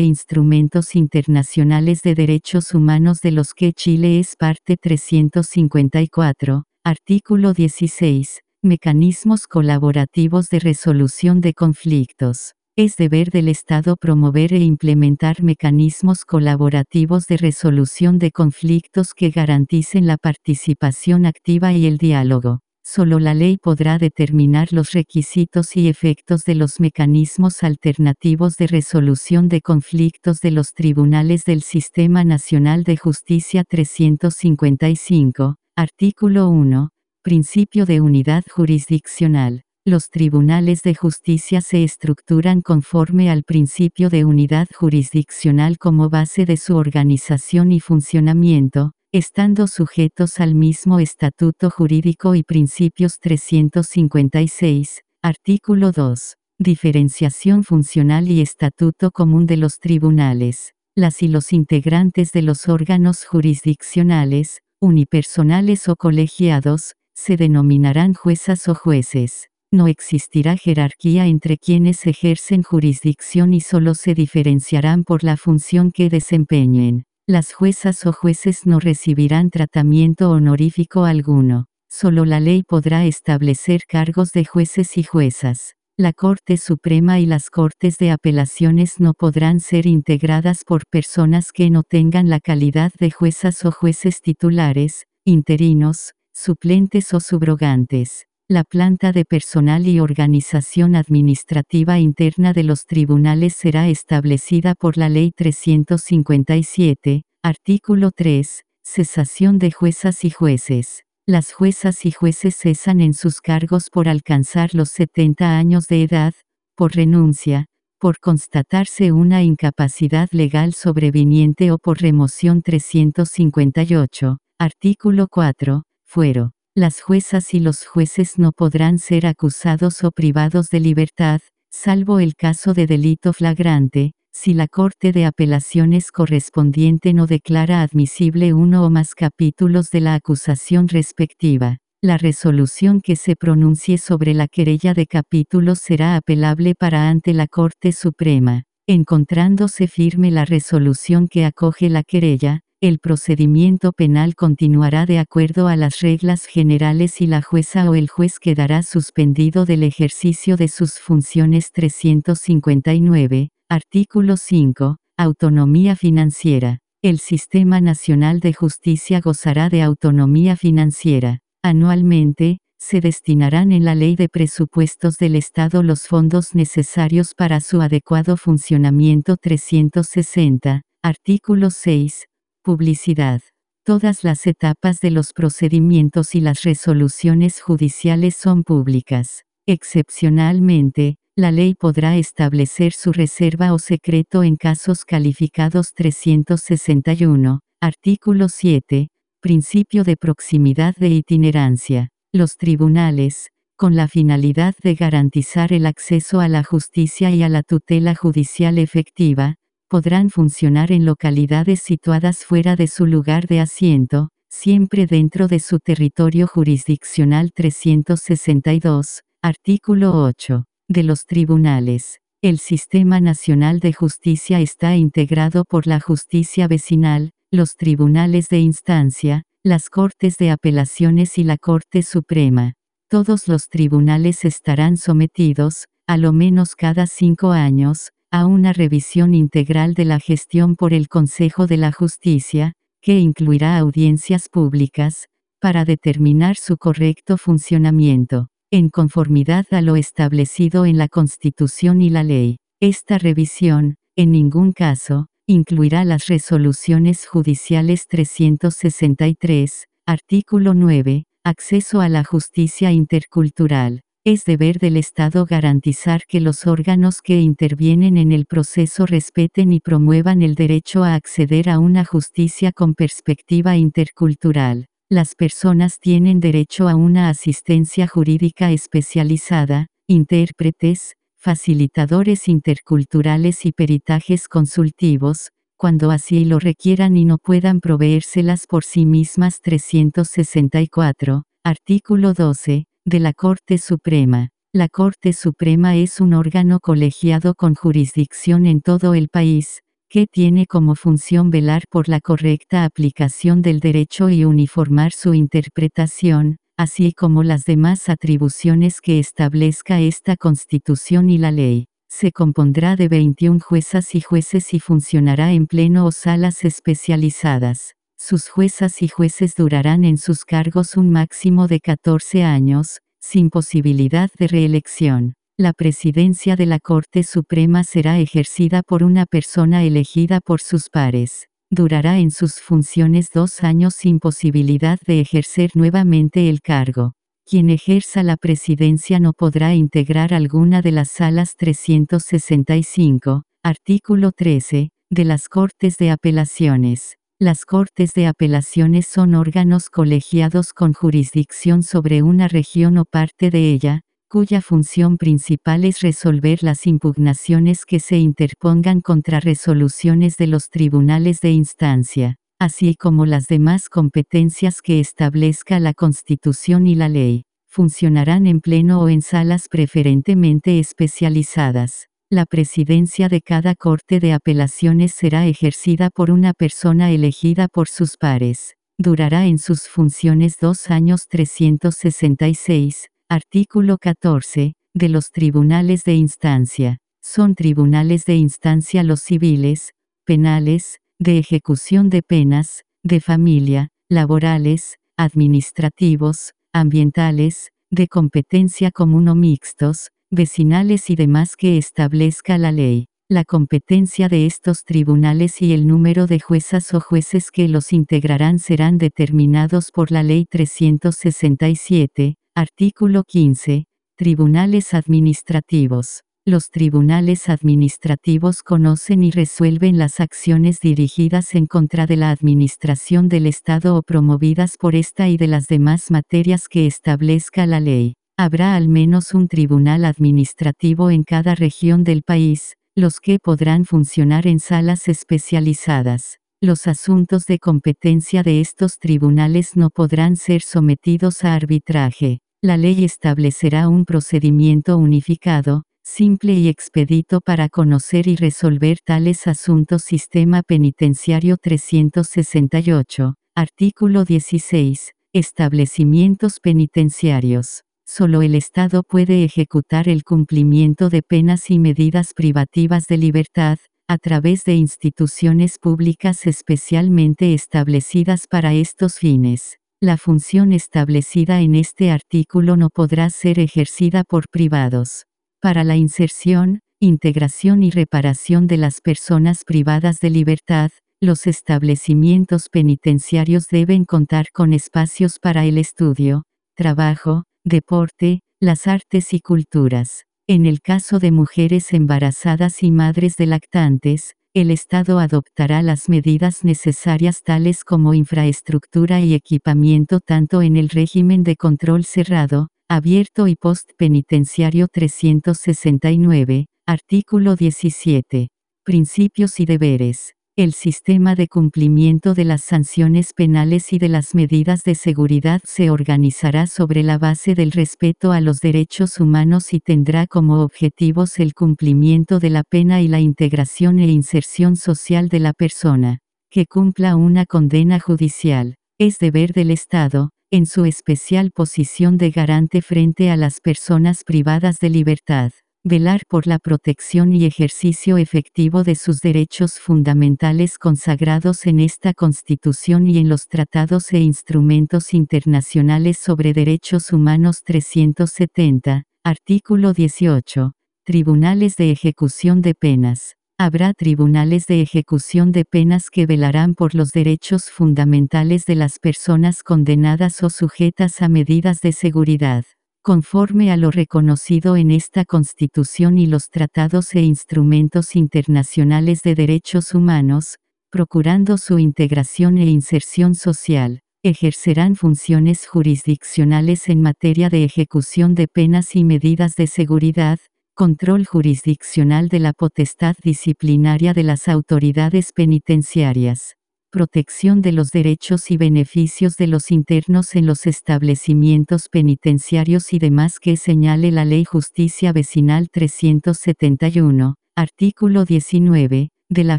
instrumentos 0.00 0.96
internacionales 0.96 2.02
de 2.02 2.14
derechos 2.14 2.74
humanos 2.74 3.20
de 3.20 3.30
los 3.30 3.54
que 3.54 3.72
Chile 3.72 4.18
es 4.18 4.34
parte 4.36 4.76
354, 4.76 6.64
artículo 6.82 7.52
16, 7.52 8.40
mecanismos 8.62 9.46
colaborativos 9.46 10.48
de 10.48 10.58
resolución 10.58 11.40
de 11.40 11.54
conflictos. 11.54 12.54
Es 12.76 12.96
deber 12.96 13.30
del 13.30 13.46
Estado 13.46 13.96
promover 13.96 14.52
e 14.52 14.58
implementar 14.58 15.44
mecanismos 15.44 16.24
colaborativos 16.24 17.28
de 17.28 17.36
resolución 17.36 18.18
de 18.18 18.32
conflictos 18.32 19.14
que 19.14 19.30
garanticen 19.30 20.08
la 20.08 20.16
participación 20.16 21.24
activa 21.24 21.72
y 21.72 21.86
el 21.86 21.98
diálogo. 21.98 22.62
Solo 22.84 23.20
la 23.20 23.32
ley 23.32 23.58
podrá 23.58 23.98
determinar 23.98 24.72
los 24.72 24.90
requisitos 24.90 25.76
y 25.76 25.86
efectos 25.86 26.42
de 26.42 26.56
los 26.56 26.80
mecanismos 26.80 27.62
alternativos 27.62 28.56
de 28.56 28.66
resolución 28.66 29.48
de 29.48 29.60
conflictos 29.60 30.40
de 30.40 30.50
los 30.50 30.72
tribunales 30.72 31.44
del 31.44 31.62
Sistema 31.62 32.24
Nacional 32.24 32.82
de 32.82 32.96
Justicia 32.96 33.62
355, 33.62 35.58
artículo 35.76 36.48
1, 36.48 36.90
principio 37.22 37.86
de 37.86 38.00
unidad 38.00 38.42
jurisdiccional. 38.50 39.62
Los 39.86 40.08
tribunales 40.08 40.82
de 40.82 40.94
justicia 40.94 41.60
se 41.60 41.84
estructuran 41.84 42.62
conforme 42.62 43.28
al 43.28 43.42
principio 43.42 44.08
de 44.08 44.24
unidad 44.24 44.66
jurisdiccional 44.74 45.76
como 45.76 46.08
base 46.08 46.46
de 46.46 46.56
su 46.56 46.74
organización 46.76 47.70
y 47.70 47.80
funcionamiento, 47.80 48.92
estando 49.12 49.66
sujetos 49.66 50.40
al 50.40 50.54
mismo 50.54 51.00
estatuto 51.00 51.68
jurídico 51.68 52.34
y 52.34 52.44
principios 52.44 53.18
356, 53.18 55.02
artículo 55.20 55.92
2. 55.92 56.36
Diferenciación 56.58 57.62
funcional 57.62 58.30
y 58.30 58.40
estatuto 58.40 59.10
común 59.10 59.44
de 59.44 59.58
los 59.58 59.80
tribunales. 59.80 60.72
Las 60.96 61.22
y 61.22 61.28
los 61.28 61.52
integrantes 61.52 62.32
de 62.32 62.40
los 62.40 62.70
órganos 62.70 63.26
jurisdiccionales, 63.26 64.60
unipersonales 64.80 65.90
o 65.90 65.96
colegiados, 65.96 66.94
se 67.14 67.36
denominarán 67.36 68.14
juezas 68.14 68.66
o 68.66 68.74
jueces 68.74 69.50
no 69.74 69.88
existirá 69.88 70.56
jerarquía 70.56 71.26
entre 71.26 71.58
quienes 71.58 72.06
ejercen 72.06 72.62
jurisdicción 72.62 73.52
y 73.52 73.60
solo 73.60 73.94
se 73.94 74.14
diferenciarán 74.14 75.04
por 75.04 75.24
la 75.24 75.36
función 75.36 75.90
que 75.90 76.08
desempeñen. 76.08 77.04
Las 77.26 77.52
juezas 77.52 78.06
o 78.06 78.12
jueces 78.12 78.66
no 78.66 78.80
recibirán 78.80 79.50
tratamiento 79.50 80.30
honorífico 80.30 81.04
alguno. 81.04 81.66
Solo 81.90 82.24
la 82.24 82.40
ley 82.40 82.62
podrá 82.62 83.04
establecer 83.04 83.82
cargos 83.86 84.32
de 84.32 84.44
jueces 84.44 84.96
y 84.96 85.02
juezas. 85.02 85.74
La 85.96 86.12
Corte 86.12 86.56
Suprema 86.56 87.20
y 87.20 87.26
las 87.26 87.50
Cortes 87.50 87.98
de 87.98 88.10
Apelaciones 88.10 88.98
no 88.98 89.14
podrán 89.14 89.60
ser 89.60 89.86
integradas 89.86 90.64
por 90.64 90.86
personas 90.90 91.52
que 91.52 91.70
no 91.70 91.84
tengan 91.84 92.28
la 92.28 92.40
calidad 92.40 92.92
de 92.98 93.12
juezas 93.12 93.64
o 93.64 93.70
jueces 93.70 94.20
titulares, 94.20 95.06
interinos, 95.24 96.14
suplentes 96.34 97.14
o 97.14 97.20
subrogantes. 97.20 98.26
La 98.48 98.62
planta 98.62 99.12
de 99.12 99.24
personal 99.24 99.86
y 99.86 100.00
organización 100.00 100.96
administrativa 100.96 101.98
interna 101.98 102.52
de 102.52 102.62
los 102.62 102.84
tribunales 102.84 103.54
será 103.54 103.88
establecida 103.88 104.74
por 104.74 104.98
la 104.98 105.08
Ley 105.08 105.32
357, 105.34 107.22
artículo 107.42 108.10
3, 108.10 108.64
cesación 108.84 109.58
de 109.58 109.70
juezas 109.72 110.26
y 110.26 110.30
jueces. 110.30 111.04
Las 111.26 111.54
juezas 111.54 112.04
y 112.04 112.10
jueces 112.10 112.54
cesan 112.54 113.00
en 113.00 113.14
sus 113.14 113.40
cargos 113.40 113.88
por 113.88 114.10
alcanzar 114.10 114.74
los 114.74 114.90
70 114.90 115.56
años 115.56 115.86
de 115.86 116.02
edad, 116.02 116.34
por 116.76 116.94
renuncia, 116.94 117.64
por 117.98 118.18
constatarse 118.18 119.10
una 119.12 119.42
incapacidad 119.42 120.28
legal 120.32 120.74
sobreviniente 120.74 121.72
o 121.72 121.78
por 121.78 122.02
remoción 122.02 122.60
358, 122.60 124.36
artículo 124.58 125.28
4, 125.30 125.84
fuero. 126.04 126.53
Las 126.76 127.02
juezas 127.02 127.54
y 127.54 127.60
los 127.60 127.86
jueces 127.86 128.36
no 128.36 128.50
podrán 128.50 128.98
ser 128.98 129.26
acusados 129.26 130.02
o 130.02 130.10
privados 130.10 130.70
de 130.70 130.80
libertad, 130.80 131.40
salvo 131.70 132.18
el 132.18 132.34
caso 132.34 132.74
de 132.74 132.88
delito 132.88 133.32
flagrante, 133.32 134.14
si 134.32 134.54
la 134.54 134.66
Corte 134.66 135.12
de 135.12 135.24
Apelaciones 135.24 136.10
correspondiente 136.10 137.14
no 137.14 137.28
declara 137.28 137.80
admisible 137.80 138.54
uno 138.54 138.84
o 138.84 138.90
más 138.90 139.14
capítulos 139.14 139.92
de 139.92 140.00
la 140.00 140.14
acusación 140.14 140.88
respectiva. 140.88 141.78
La 142.02 142.18
resolución 142.18 143.00
que 143.00 143.14
se 143.14 143.36
pronuncie 143.36 143.96
sobre 143.96 144.34
la 144.34 144.48
querella 144.48 144.94
de 144.94 145.06
capítulos 145.06 145.78
será 145.78 146.16
apelable 146.16 146.74
para 146.74 147.08
ante 147.08 147.34
la 147.34 147.46
Corte 147.46 147.92
Suprema. 147.92 148.64
Encontrándose 148.88 149.86
firme 149.86 150.32
la 150.32 150.44
resolución 150.44 151.28
que 151.28 151.44
acoge 151.44 151.88
la 151.88 152.02
querella, 152.02 152.63
el 152.88 152.98
procedimiento 152.98 153.92
penal 153.92 154.34
continuará 154.34 155.06
de 155.06 155.18
acuerdo 155.18 155.68
a 155.68 155.76
las 155.76 156.00
reglas 156.00 156.44
generales 156.44 157.22
y 157.22 157.26
la 157.26 157.40
jueza 157.40 157.88
o 157.88 157.94
el 157.94 158.10
juez 158.10 158.38
quedará 158.38 158.82
suspendido 158.82 159.64
del 159.64 159.82
ejercicio 159.82 160.58
de 160.58 160.68
sus 160.68 160.98
funciones 160.98 161.72
359, 161.72 163.48
artículo 163.70 164.36
5, 164.36 164.98
autonomía 165.16 165.96
financiera. 165.96 166.80
El 167.02 167.20
Sistema 167.20 167.80
Nacional 167.80 168.40
de 168.40 168.52
Justicia 168.52 169.22
gozará 169.22 169.70
de 169.70 169.80
autonomía 169.80 170.54
financiera. 170.54 171.38
Anualmente, 171.62 172.58
se 172.78 173.00
destinarán 173.00 173.72
en 173.72 173.86
la 173.86 173.94
Ley 173.94 174.14
de 174.14 174.28
Presupuestos 174.28 175.16
del 175.16 175.36
Estado 175.36 175.82
los 175.82 176.06
fondos 176.06 176.54
necesarios 176.54 177.32
para 177.34 177.60
su 177.60 177.80
adecuado 177.80 178.36
funcionamiento 178.36 179.38
360, 179.38 180.82
artículo 181.02 181.70
6, 181.70 182.26
publicidad. 182.64 183.42
Todas 183.84 184.24
las 184.24 184.46
etapas 184.46 184.98
de 185.00 185.10
los 185.10 185.34
procedimientos 185.34 186.34
y 186.34 186.40
las 186.40 186.62
resoluciones 186.62 187.60
judiciales 187.60 188.34
son 188.34 188.64
públicas. 188.64 189.44
Excepcionalmente, 189.66 191.16
la 191.36 191.52
ley 191.52 191.74
podrá 191.74 192.16
establecer 192.16 192.92
su 192.92 193.12
reserva 193.12 193.74
o 193.74 193.78
secreto 193.78 194.42
en 194.42 194.56
casos 194.56 195.04
calificados 195.04 195.92
361, 195.92 197.60
artículo 197.82 198.48
7, 198.48 199.08
principio 199.40 200.02
de 200.04 200.16
proximidad 200.16 200.94
de 200.96 201.10
itinerancia. 201.10 202.08
Los 202.32 202.56
tribunales, 202.56 203.50
con 203.76 203.96
la 203.96 204.08
finalidad 204.08 204.74
de 204.82 204.94
garantizar 204.94 205.72
el 205.72 205.84
acceso 205.86 206.40
a 206.40 206.48
la 206.48 206.64
justicia 206.64 207.30
y 207.30 207.42
a 207.42 207.48
la 207.48 207.62
tutela 207.62 208.14
judicial 208.14 208.78
efectiva, 208.78 209.56
podrán 209.94 210.28
funcionar 210.28 210.90
en 210.90 211.04
localidades 211.04 211.78
situadas 211.78 212.44
fuera 212.44 212.74
de 212.74 212.88
su 212.88 213.06
lugar 213.06 213.46
de 213.46 213.60
asiento, 213.60 214.30
siempre 214.50 215.06
dentro 215.06 215.46
de 215.46 215.60
su 215.60 215.78
territorio 215.78 216.48
jurisdiccional 216.48 217.52
362, 217.52 219.20
artículo 219.40 220.24
8, 220.24 220.64
de 220.88 221.02
los 221.04 221.26
tribunales. 221.26 222.18
El 222.42 222.58
Sistema 222.58 223.20
Nacional 223.20 223.78
de 223.78 223.92
Justicia 223.92 224.58
está 224.58 224.96
integrado 224.96 225.64
por 225.64 225.86
la 225.86 226.00
justicia 226.00 226.66
vecinal, 226.66 227.30
los 227.52 227.76
tribunales 227.76 228.48
de 228.48 228.58
instancia, 228.58 229.44
las 229.62 229.90
Cortes 229.90 230.38
de 230.38 230.50
Apelaciones 230.50 231.38
y 231.38 231.44
la 231.44 231.56
Corte 231.56 232.02
Suprema. 232.02 232.72
Todos 233.08 233.46
los 233.46 233.68
tribunales 233.68 234.44
estarán 234.44 234.96
sometidos, 234.96 235.84
a 236.08 236.16
lo 236.16 236.32
menos 236.32 236.74
cada 236.74 237.06
cinco 237.06 237.52
años, 237.52 238.10
a 238.34 238.46
una 238.46 238.72
revisión 238.72 239.32
integral 239.32 239.94
de 239.94 240.04
la 240.04 240.18
gestión 240.18 240.74
por 240.74 240.92
el 240.92 241.06
Consejo 241.06 241.68
de 241.68 241.76
la 241.76 241.92
Justicia, 241.92 242.72
que 243.00 243.20
incluirá 243.20 243.78
audiencias 243.78 244.48
públicas, 244.48 245.28
para 245.60 245.84
determinar 245.84 246.56
su 246.56 246.76
correcto 246.76 247.36
funcionamiento 247.38 248.48
en 248.72 248.88
conformidad 248.90 249.66
a 249.70 249.82
lo 249.82 249.94
establecido 249.94 250.84
en 250.84 250.98
la 250.98 251.06
Constitución 251.06 252.02
y 252.02 252.10
la 252.10 252.24
ley. 252.24 252.56
Esta 252.80 253.18
revisión, 253.18 253.94
en 254.16 254.32
ningún 254.32 254.72
caso, 254.72 255.28
incluirá 255.46 256.04
las 256.04 256.26
resoluciones 256.26 257.28
judiciales 257.28 258.08
363, 258.08 259.84
artículo 260.06 260.74
9, 260.74 261.26
acceso 261.44 262.00
a 262.00 262.08
la 262.08 262.24
justicia 262.24 262.90
intercultural. 262.90 264.00
Es 264.26 264.46
deber 264.46 264.78
del 264.78 264.96
Estado 264.96 265.44
garantizar 265.44 266.22
que 266.26 266.40
los 266.40 266.66
órganos 266.66 267.20
que 267.20 267.42
intervienen 267.42 268.16
en 268.16 268.32
el 268.32 268.46
proceso 268.46 269.04
respeten 269.04 269.70
y 269.70 269.80
promuevan 269.80 270.40
el 270.40 270.54
derecho 270.54 271.04
a 271.04 271.14
acceder 271.14 271.68
a 271.68 271.78
una 271.78 272.06
justicia 272.06 272.72
con 272.72 272.94
perspectiva 272.94 273.76
intercultural. 273.76 274.86
Las 275.10 275.34
personas 275.34 275.98
tienen 275.98 276.40
derecho 276.40 276.88
a 276.88 276.94
una 276.94 277.28
asistencia 277.28 278.06
jurídica 278.08 278.72
especializada, 278.72 279.88
intérpretes, 280.08 281.16
facilitadores 281.36 282.48
interculturales 282.48 283.66
y 283.66 283.72
peritajes 283.72 284.48
consultivos, 284.48 285.50
cuando 285.76 286.10
así 286.10 286.46
lo 286.46 286.58
requieran 286.60 287.18
y 287.18 287.26
no 287.26 287.36
puedan 287.36 287.80
proveérselas 287.80 288.66
por 288.66 288.84
sí 288.84 289.04
mismas 289.04 289.60
364, 289.60 291.42
artículo 291.62 292.32
12, 292.32 292.86
de 293.06 293.20
la 293.20 293.34
Corte 293.34 293.76
Suprema. 293.76 294.48
La 294.72 294.88
Corte 294.88 295.34
Suprema 295.34 295.94
es 295.94 296.20
un 296.20 296.32
órgano 296.32 296.80
colegiado 296.80 297.54
con 297.54 297.74
jurisdicción 297.74 298.64
en 298.64 298.80
todo 298.80 299.12
el 299.12 299.28
país, 299.28 299.80
que 300.08 300.26
tiene 300.26 300.66
como 300.66 300.94
función 300.94 301.50
velar 301.50 301.82
por 301.90 302.08
la 302.08 302.20
correcta 302.20 302.84
aplicación 302.84 303.60
del 303.60 303.80
derecho 303.80 304.30
y 304.30 304.46
uniformar 304.46 305.12
su 305.12 305.34
interpretación, 305.34 306.56
así 306.78 307.12
como 307.12 307.42
las 307.42 307.64
demás 307.64 308.08
atribuciones 308.08 309.02
que 309.02 309.18
establezca 309.18 310.00
esta 310.00 310.36
Constitución 310.36 311.28
y 311.28 311.36
la 311.36 311.50
ley. 311.50 311.88
Se 312.08 312.32
compondrá 312.32 312.96
de 312.96 313.08
21 313.08 313.60
juezas 313.60 314.14
y 314.14 314.22
jueces 314.22 314.72
y 314.72 314.80
funcionará 314.80 315.52
en 315.52 315.66
pleno 315.66 316.06
o 316.06 316.12
salas 316.12 316.64
especializadas. 316.64 317.96
Sus 318.26 318.48
juezas 318.48 319.02
y 319.02 319.08
jueces 319.08 319.54
durarán 319.54 320.02
en 320.02 320.16
sus 320.16 320.46
cargos 320.46 320.96
un 320.96 321.10
máximo 321.10 321.68
de 321.68 321.78
14 321.78 322.42
años, 322.42 323.02
sin 323.20 323.50
posibilidad 323.50 324.30
de 324.38 324.48
reelección. 324.48 325.34
La 325.58 325.74
presidencia 325.74 326.56
de 326.56 326.64
la 326.64 326.78
Corte 326.78 327.22
Suprema 327.22 327.84
será 327.84 328.18
ejercida 328.18 328.82
por 328.82 329.02
una 329.02 329.26
persona 329.26 329.84
elegida 329.84 330.40
por 330.40 330.62
sus 330.62 330.88
pares. 330.88 331.50
Durará 331.70 332.18
en 332.18 332.30
sus 332.30 332.62
funciones 332.62 333.28
dos 333.30 333.62
años 333.62 333.92
sin 333.92 334.20
posibilidad 334.20 334.98
de 335.06 335.20
ejercer 335.20 335.72
nuevamente 335.74 336.48
el 336.48 336.62
cargo. 336.62 337.12
Quien 337.44 337.68
ejerza 337.68 338.22
la 338.22 338.38
presidencia 338.38 339.20
no 339.20 339.34
podrá 339.34 339.74
integrar 339.74 340.32
alguna 340.32 340.80
de 340.80 340.92
las 340.92 341.10
salas 341.10 341.56
365, 341.56 343.42
artículo 343.62 344.32
13, 344.32 344.88
de 345.10 345.24
las 345.26 345.50
Cortes 345.50 345.98
de 345.98 346.10
Apelaciones. 346.10 347.18
Las 347.40 347.64
Cortes 347.66 348.14
de 348.14 348.28
Apelaciones 348.28 349.08
son 349.08 349.34
órganos 349.34 349.90
colegiados 349.90 350.72
con 350.72 350.92
jurisdicción 350.92 351.82
sobre 351.82 352.22
una 352.22 352.46
región 352.46 352.96
o 352.96 353.04
parte 353.04 353.50
de 353.50 353.72
ella, 353.72 354.02
cuya 354.28 354.62
función 354.62 355.18
principal 355.18 355.84
es 355.84 356.00
resolver 356.00 356.62
las 356.62 356.86
impugnaciones 356.86 357.86
que 357.86 357.98
se 357.98 358.18
interpongan 358.18 359.00
contra 359.00 359.40
resoluciones 359.40 360.36
de 360.36 360.46
los 360.46 360.68
tribunales 360.68 361.40
de 361.40 361.50
instancia, 361.50 362.36
así 362.60 362.94
como 362.94 363.26
las 363.26 363.48
demás 363.48 363.88
competencias 363.88 364.80
que 364.80 365.00
establezca 365.00 365.80
la 365.80 365.92
Constitución 365.92 366.86
y 366.86 366.94
la 366.94 367.08
ley. 367.08 367.46
Funcionarán 367.66 368.46
en 368.46 368.60
pleno 368.60 369.00
o 369.00 369.08
en 369.08 369.22
salas 369.22 369.66
preferentemente 369.68 370.78
especializadas. 370.78 372.06
La 372.34 372.46
presidencia 372.46 373.28
de 373.28 373.42
cada 373.42 373.76
Corte 373.76 374.18
de 374.18 374.32
Apelaciones 374.32 375.14
será 375.14 375.46
ejercida 375.46 376.10
por 376.10 376.32
una 376.32 376.52
persona 376.52 377.12
elegida 377.12 377.68
por 377.68 377.86
sus 377.86 378.16
pares. 378.16 378.74
Durará 378.98 379.46
en 379.46 379.58
sus 379.58 379.82
funciones 379.82 380.56
dos 380.60 380.90
años 380.90 381.28
366, 381.28 383.06
Artículo 383.28 383.98
14. 383.98 384.72
De 384.94 385.08
los 385.08 385.30
tribunales 385.30 386.02
de 386.02 386.14
instancia. 386.14 386.98
Son 387.22 387.54
tribunales 387.54 388.24
de 388.24 388.34
instancia 388.34 389.04
los 389.04 389.20
civiles, 389.20 389.92
penales, 390.24 390.98
de 391.20 391.38
ejecución 391.38 392.10
de 392.10 392.22
penas, 392.24 392.82
de 393.04 393.20
familia, 393.20 393.90
laborales, 394.10 394.96
administrativos, 395.16 396.50
ambientales, 396.72 397.68
de 397.92 398.08
competencia 398.08 398.90
común 398.90 399.28
o 399.28 399.36
mixtos, 399.36 400.08
vecinales 400.34 401.10
y 401.10 401.16
demás 401.16 401.56
que 401.56 401.78
establezca 401.78 402.58
la 402.58 402.72
ley. 402.72 403.06
La 403.30 403.44
competencia 403.44 404.28
de 404.28 404.44
estos 404.44 404.84
tribunales 404.84 405.62
y 405.62 405.72
el 405.72 405.86
número 405.86 406.26
de 406.26 406.40
juezas 406.40 406.92
o 406.92 407.00
jueces 407.00 407.50
que 407.50 407.68
los 407.68 407.94
integrarán 407.94 408.58
serán 408.58 408.98
determinados 408.98 409.90
por 409.90 410.10
la 410.10 410.22
Ley 410.22 410.44
367, 410.44 412.34
Artículo 412.54 413.24
15. 413.24 413.86
Tribunales 414.16 414.92
administrativos. 414.92 416.20
Los 416.46 416.68
tribunales 416.68 417.48
administrativos 417.48 418.62
conocen 418.62 419.24
y 419.24 419.30
resuelven 419.30 419.96
las 419.96 420.20
acciones 420.20 420.78
dirigidas 420.80 421.54
en 421.54 421.64
contra 421.66 422.06
de 422.06 422.16
la 422.16 422.30
administración 422.30 423.30
del 423.30 423.46
Estado 423.46 423.96
o 423.96 424.02
promovidas 424.02 424.76
por 424.76 424.94
esta 424.94 425.30
y 425.30 425.38
de 425.38 425.46
las 425.46 425.66
demás 425.68 426.10
materias 426.10 426.68
que 426.68 426.86
establezca 426.86 427.64
la 427.64 427.80
ley. 427.80 428.16
Habrá 428.36 428.74
al 428.74 428.88
menos 428.88 429.32
un 429.32 429.46
tribunal 429.46 430.04
administrativo 430.04 431.10
en 431.10 431.22
cada 431.22 431.54
región 431.54 432.02
del 432.02 432.24
país, 432.24 432.74
los 432.96 433.20
que 433.20 433.38
podrán 433.38 433.84
funcionar 433.84 434.48
en 434.48 434.58
salas 434.58 435.06
especializadas. 435.06 436.40
Los 436.60 436.88
asuntos 436.88 437.46
de 437.46 437.60
competencia 437.60 438.42
de 438.42 438.60
estos 438.60 438.98
tribunales 438.98 439.76
no 439.76 439.90
podrán 439.90 440.34
ser 440.34 440.62
sometidos 440.62 441.44
a 441.44 441.54
arbitraje. 441.54 442.40
La 442.60 442.76
ley 442.76 443.04
establecerá 443.04 443.88
un 443.88 444.04
procedimiento 444.04 444.98
unificado, 444.98 445.84
simple 446.02 446.54
y 446.54 446.66
expedito 446.66 447.40
para 447.40 447.68
conocer 447.68 448.26
y 448.26 448.34
resolver 448.34 448.98
tales 449.04 449.46
asuntos. 449.46 450.02
Sistema 450.02 450.62
Penitenciario 450.62 451.56
368, 451.56 453.34
artículo 453.54 454.24
16, 454.24 455.12
establecimientos 455.32 456.58
penitenciarios. 456.58 457.84
Solo 458.16 458.42
el 458.42 458.54
Estado 458.54 459.02
puede 459.02 459.42
ejecutar 459.42 460.08
el 460.08 460.22
cumplimiento 460.22 461.10
de 461.10 461.20
penas 461.22 461.68
y 461.68 461.80
medidas 461.80 462.32
privativas 462.32 463.08
de 463.08 463.16
libertad, 463.16 463.80
a 464.06 464.18
través 464.18 464.62
de 464.62 464.76
instituciones 464.76 465.80
públicas 465.80 466.46
especialmente 466.46 467.54
establecidas 467.54 468.46
para 468.46 468.72
estos 468.72 469.18
fines. 469.18 469.80
La 470.00 470.16
función 470.16 470.72
establecida 470.72 471.60
en 471.60 471.74
este 471.74 472.12
artículo 472.12 472.76
no 472.76 472.88
podrá 472.88 473.30
ser 473.30 473.58
ejercida 473.58 474.22
por 474.22 474.44
privados. 474.48 475.24
Para 475.60 475.82
la 475.82 475.96
inserción, 475.96 476.82
integración 477.00 477.82
y 477.82 477.90
reparación 477.90 478.68
de 478.68 478.76
las 478.76 479.00
personas 479.00 479.64
privadas 479.64 480.20
de 480.20 480.30
libertad, 480.30 480.92
los 481.20 481.48
establecimientos 481.48 482.68
penitenciarios 482.68 483.66
deben 483.66 484.04
contar 484.04 484.52
con 484.52 484.72
espacios 484.72 485.40
para 485.40 485.64
el 485.64 485.78
estudio, 485.78 486.44
trabajo, 486.76 487.42
deporte, 487.64 488.40
las 488.60 488.86
artes 488.86 489.32
y 489.32 489.40
culturas. 489.40 490.24
En 490.46 490.66
el 490.66 490.82
caso 490.82 491.18
de 491.18 491.30
mujeres 491.30 491.92
embarazadas 491.92 492.82
y 492.82 492.90
madres 492.90 493.36
de 493.36 493.46
lactantes, 493.46 494.34
el 494.54 494.70
Estado 494.70 495.18
adoptará 495.18 495.82
las 495.82 496.08
medidas 496.08 496.62
necesarias 496.62 497.42
tales 497.42 497.82
como 497.82 498.14
infraestructura 498.14 499.20
y 499.20 499.34
equipamiento 499.34 500.20
tanto 500.20 500.62
en 500.62 500.76
el 500.76 500.90
régimen 500.90 501.42
de 501.42 501.56
control 501.56 502.04
cerrado, 502.04 502.68
abierto 502.88 503.48
y 503.48 503.56
post-penitenciario 503.56 504.86
369, 504.88 506.66
artículo 506.86 507.56
17. 507.56 508.48
Principios 508.84 509.58
y 509.58 509.64
deberes. 509.64 510.34
El 510.56 510.72
sistema 510.72 511.34
de 511.34 511.48
cumplimiento 511.48 512.32
de 512.32 512.44
las 512.44 512.62
sanciones 512.62 513.32
penales 513.32 513.92
y 513.92 513.98
de 513.98 514.08
las 514.08 514.36
medidas 514.36 514.84
de 514.84 514.94
seguridad 514.94 515.60
se 515.64 515.90
organizará 515.90 516.68
sobre 516.68 517.02
la 517.02 517.18
base 517.18 517.56
del 517.56 517.72
respeto 517.72 518.30
a 518.30 518.40
los 518.40 518.60
derechos 518.60 519.18
humanos 519.18 519.72
y 519.72 519.80
tendrá 519.80 520.28
como 520.28 520.62
objetivos 520.62 521.40
el 521.40 521.54
cumplimiento 521.54 522.38
de 522.38 522.50
la 522.50 522.62
pena 522.62 523.02
y 523.02 523.08
la 523.08 523.18
integración 523.18 523.98
e 523.98 524.06
inserción 524.06 524.76
social 524.76 525.28
de 525.28 525.40
la 525.40 525.54
persona, 525.54 526.20
que 526.52 526.66
cumpla 526.66 527.16
una 527.16 527.46
condena 527.46 527.98
judicial. 527.98 528.76
Es 528.96 529.18
deber 529.18 529.54
del 529.54 529.72
Estado, 529.72 530.30
en 530.52 530.66
su 530.66 530.84
especial 530.84 531.50
posición 531.50 532.16
de 532.16 532.30
garante 532.30 532.80
frente 532.80 533.28
a 533.32 533.36
las 533.36 533.60
personas 533.60 534.22
privadas 534.22 534.78
de 534.78 534.90
libertad 534.90 535.50
velar 535.86 536.22
por 536.26 536.46
la 536.46 536.58
protección 536.58 537.34
y 537.34 537.44
ejercicio 537.44 538.16
efectivo 538.16 538.84
de 538.84 538.94
sus 538.94 539.20
derechos 539.20 539.78
fundamentales 539.78 540.78
consagrados 540.78 541.66
en 541.66 541.78
esta 541.78 542.14
Constitución 542.14 543.06
y 543.06 543.18
en 543.18 543.28
los 543.28 543.48
tratados 543.48 544.10
e 544.14 544.20
instrumentos 544.20 545.12
internacionales 545.12 546.16
sobre 546.16 546.54
derechos 546.54 547.12
humanos 547.12 547.62
370, 547.64 549.04
artículo 549.24 549.92
18. 549.92 550.72
Tribunales 551.04 551.76
de 551.76 551.90
ejecución 551.90 552.62
de 552.62 552.74
penas. 552.74 553.36
Habrá 553.58 553.92
tribunales 553.92 554.66
de 554.66 554.80
ejecución 554.80 555.52
de 555.52 555.66
penas 555.66 556.08
que 556.08 556.24
velarán 556.24 556.74
por 556.74 556.94
los 556.94 557.12
derechos 557.12 557.70
fundamentales 557.70 558.64
de 558.64 558.74
las 558.74 558.98
personas 558.98 559.62
condenadas 559.62 560.42
o 560.42 560.48
sujetas 560.48 561.20
a 561.20 561.28
medidas 561.28 561.82
de 561.82 561.92
seguridad 561.92 562.64
conforme 563.04 563.70
a 563.70 563.76
lo 563.76 563.90
reconocido 563.90 564.78
en 564.78 564.90
esta 564.90 565.26
Constitución 565.26 566.16
y 566.16 566.26
los 566.26 566.48
tratados 566.48 567.14
e 567.14 567.20
instrumentos 567.20 568.16
internacionales 568.16 569.20
de 569.22 569.34
derechos 569.34 569.94
humanos, 569.94 570.56
procurando 570.90 571.58
su 571.58 571.78
integración 571.78 572.56
e 572.56 572.64
inserción 572.64 573.34
social, 573.34 574.00
ejercerán 574.22 574.96
funciones 574.96 575.66
jurisdiccionales 575.66 576.88
en 576.88 577.02
materia 577.02 577.50
de 577.50 577.64
ejecución 577.64 578.34
de 578.34 578.48
penas 578.48 578.96
y 578.96 579.04
medidas 579.04 579.54
de 579.54 579.66
seguridad, 579.66 580.38
control 580.72 581.26
jurisdiccional 581.26 582.30
de 582.30 582.38
la 582.38 582.54
potestad 582.54 583.16
disciplinaria 583.22 584.14
de 584.14 584.22
las 584.22 584.48
autoridades 584.48 585.32
penitenciarias 585.34 586.56
protección 586.94 587.60
de 587.60 587.72
los 587.72 587.90
derechos 587.90 588.52
y 588.52 588.56
beneficios 588.56 589.36
de 589.36 589.48
los 589.48 589.72
internos 589.72 590.36
en 590.36 590.46
los 590.46 590.64
establecimientos 590.64 591.88
penitenciarios 591.88 592.92
y 592.92 593.00
demás 593.00 593.40
que 593.40 593.56
señale 593.56 594.12
la 594.12 594.24
Ley 594.24 594.44
Justicia 594.44 595.12
Vecinal 595.12 595.70
371, 595.72 597.34
artículo 597.56 598.24
19, 598.24 599.08
de 599.28 599.44
la 599.44 599.58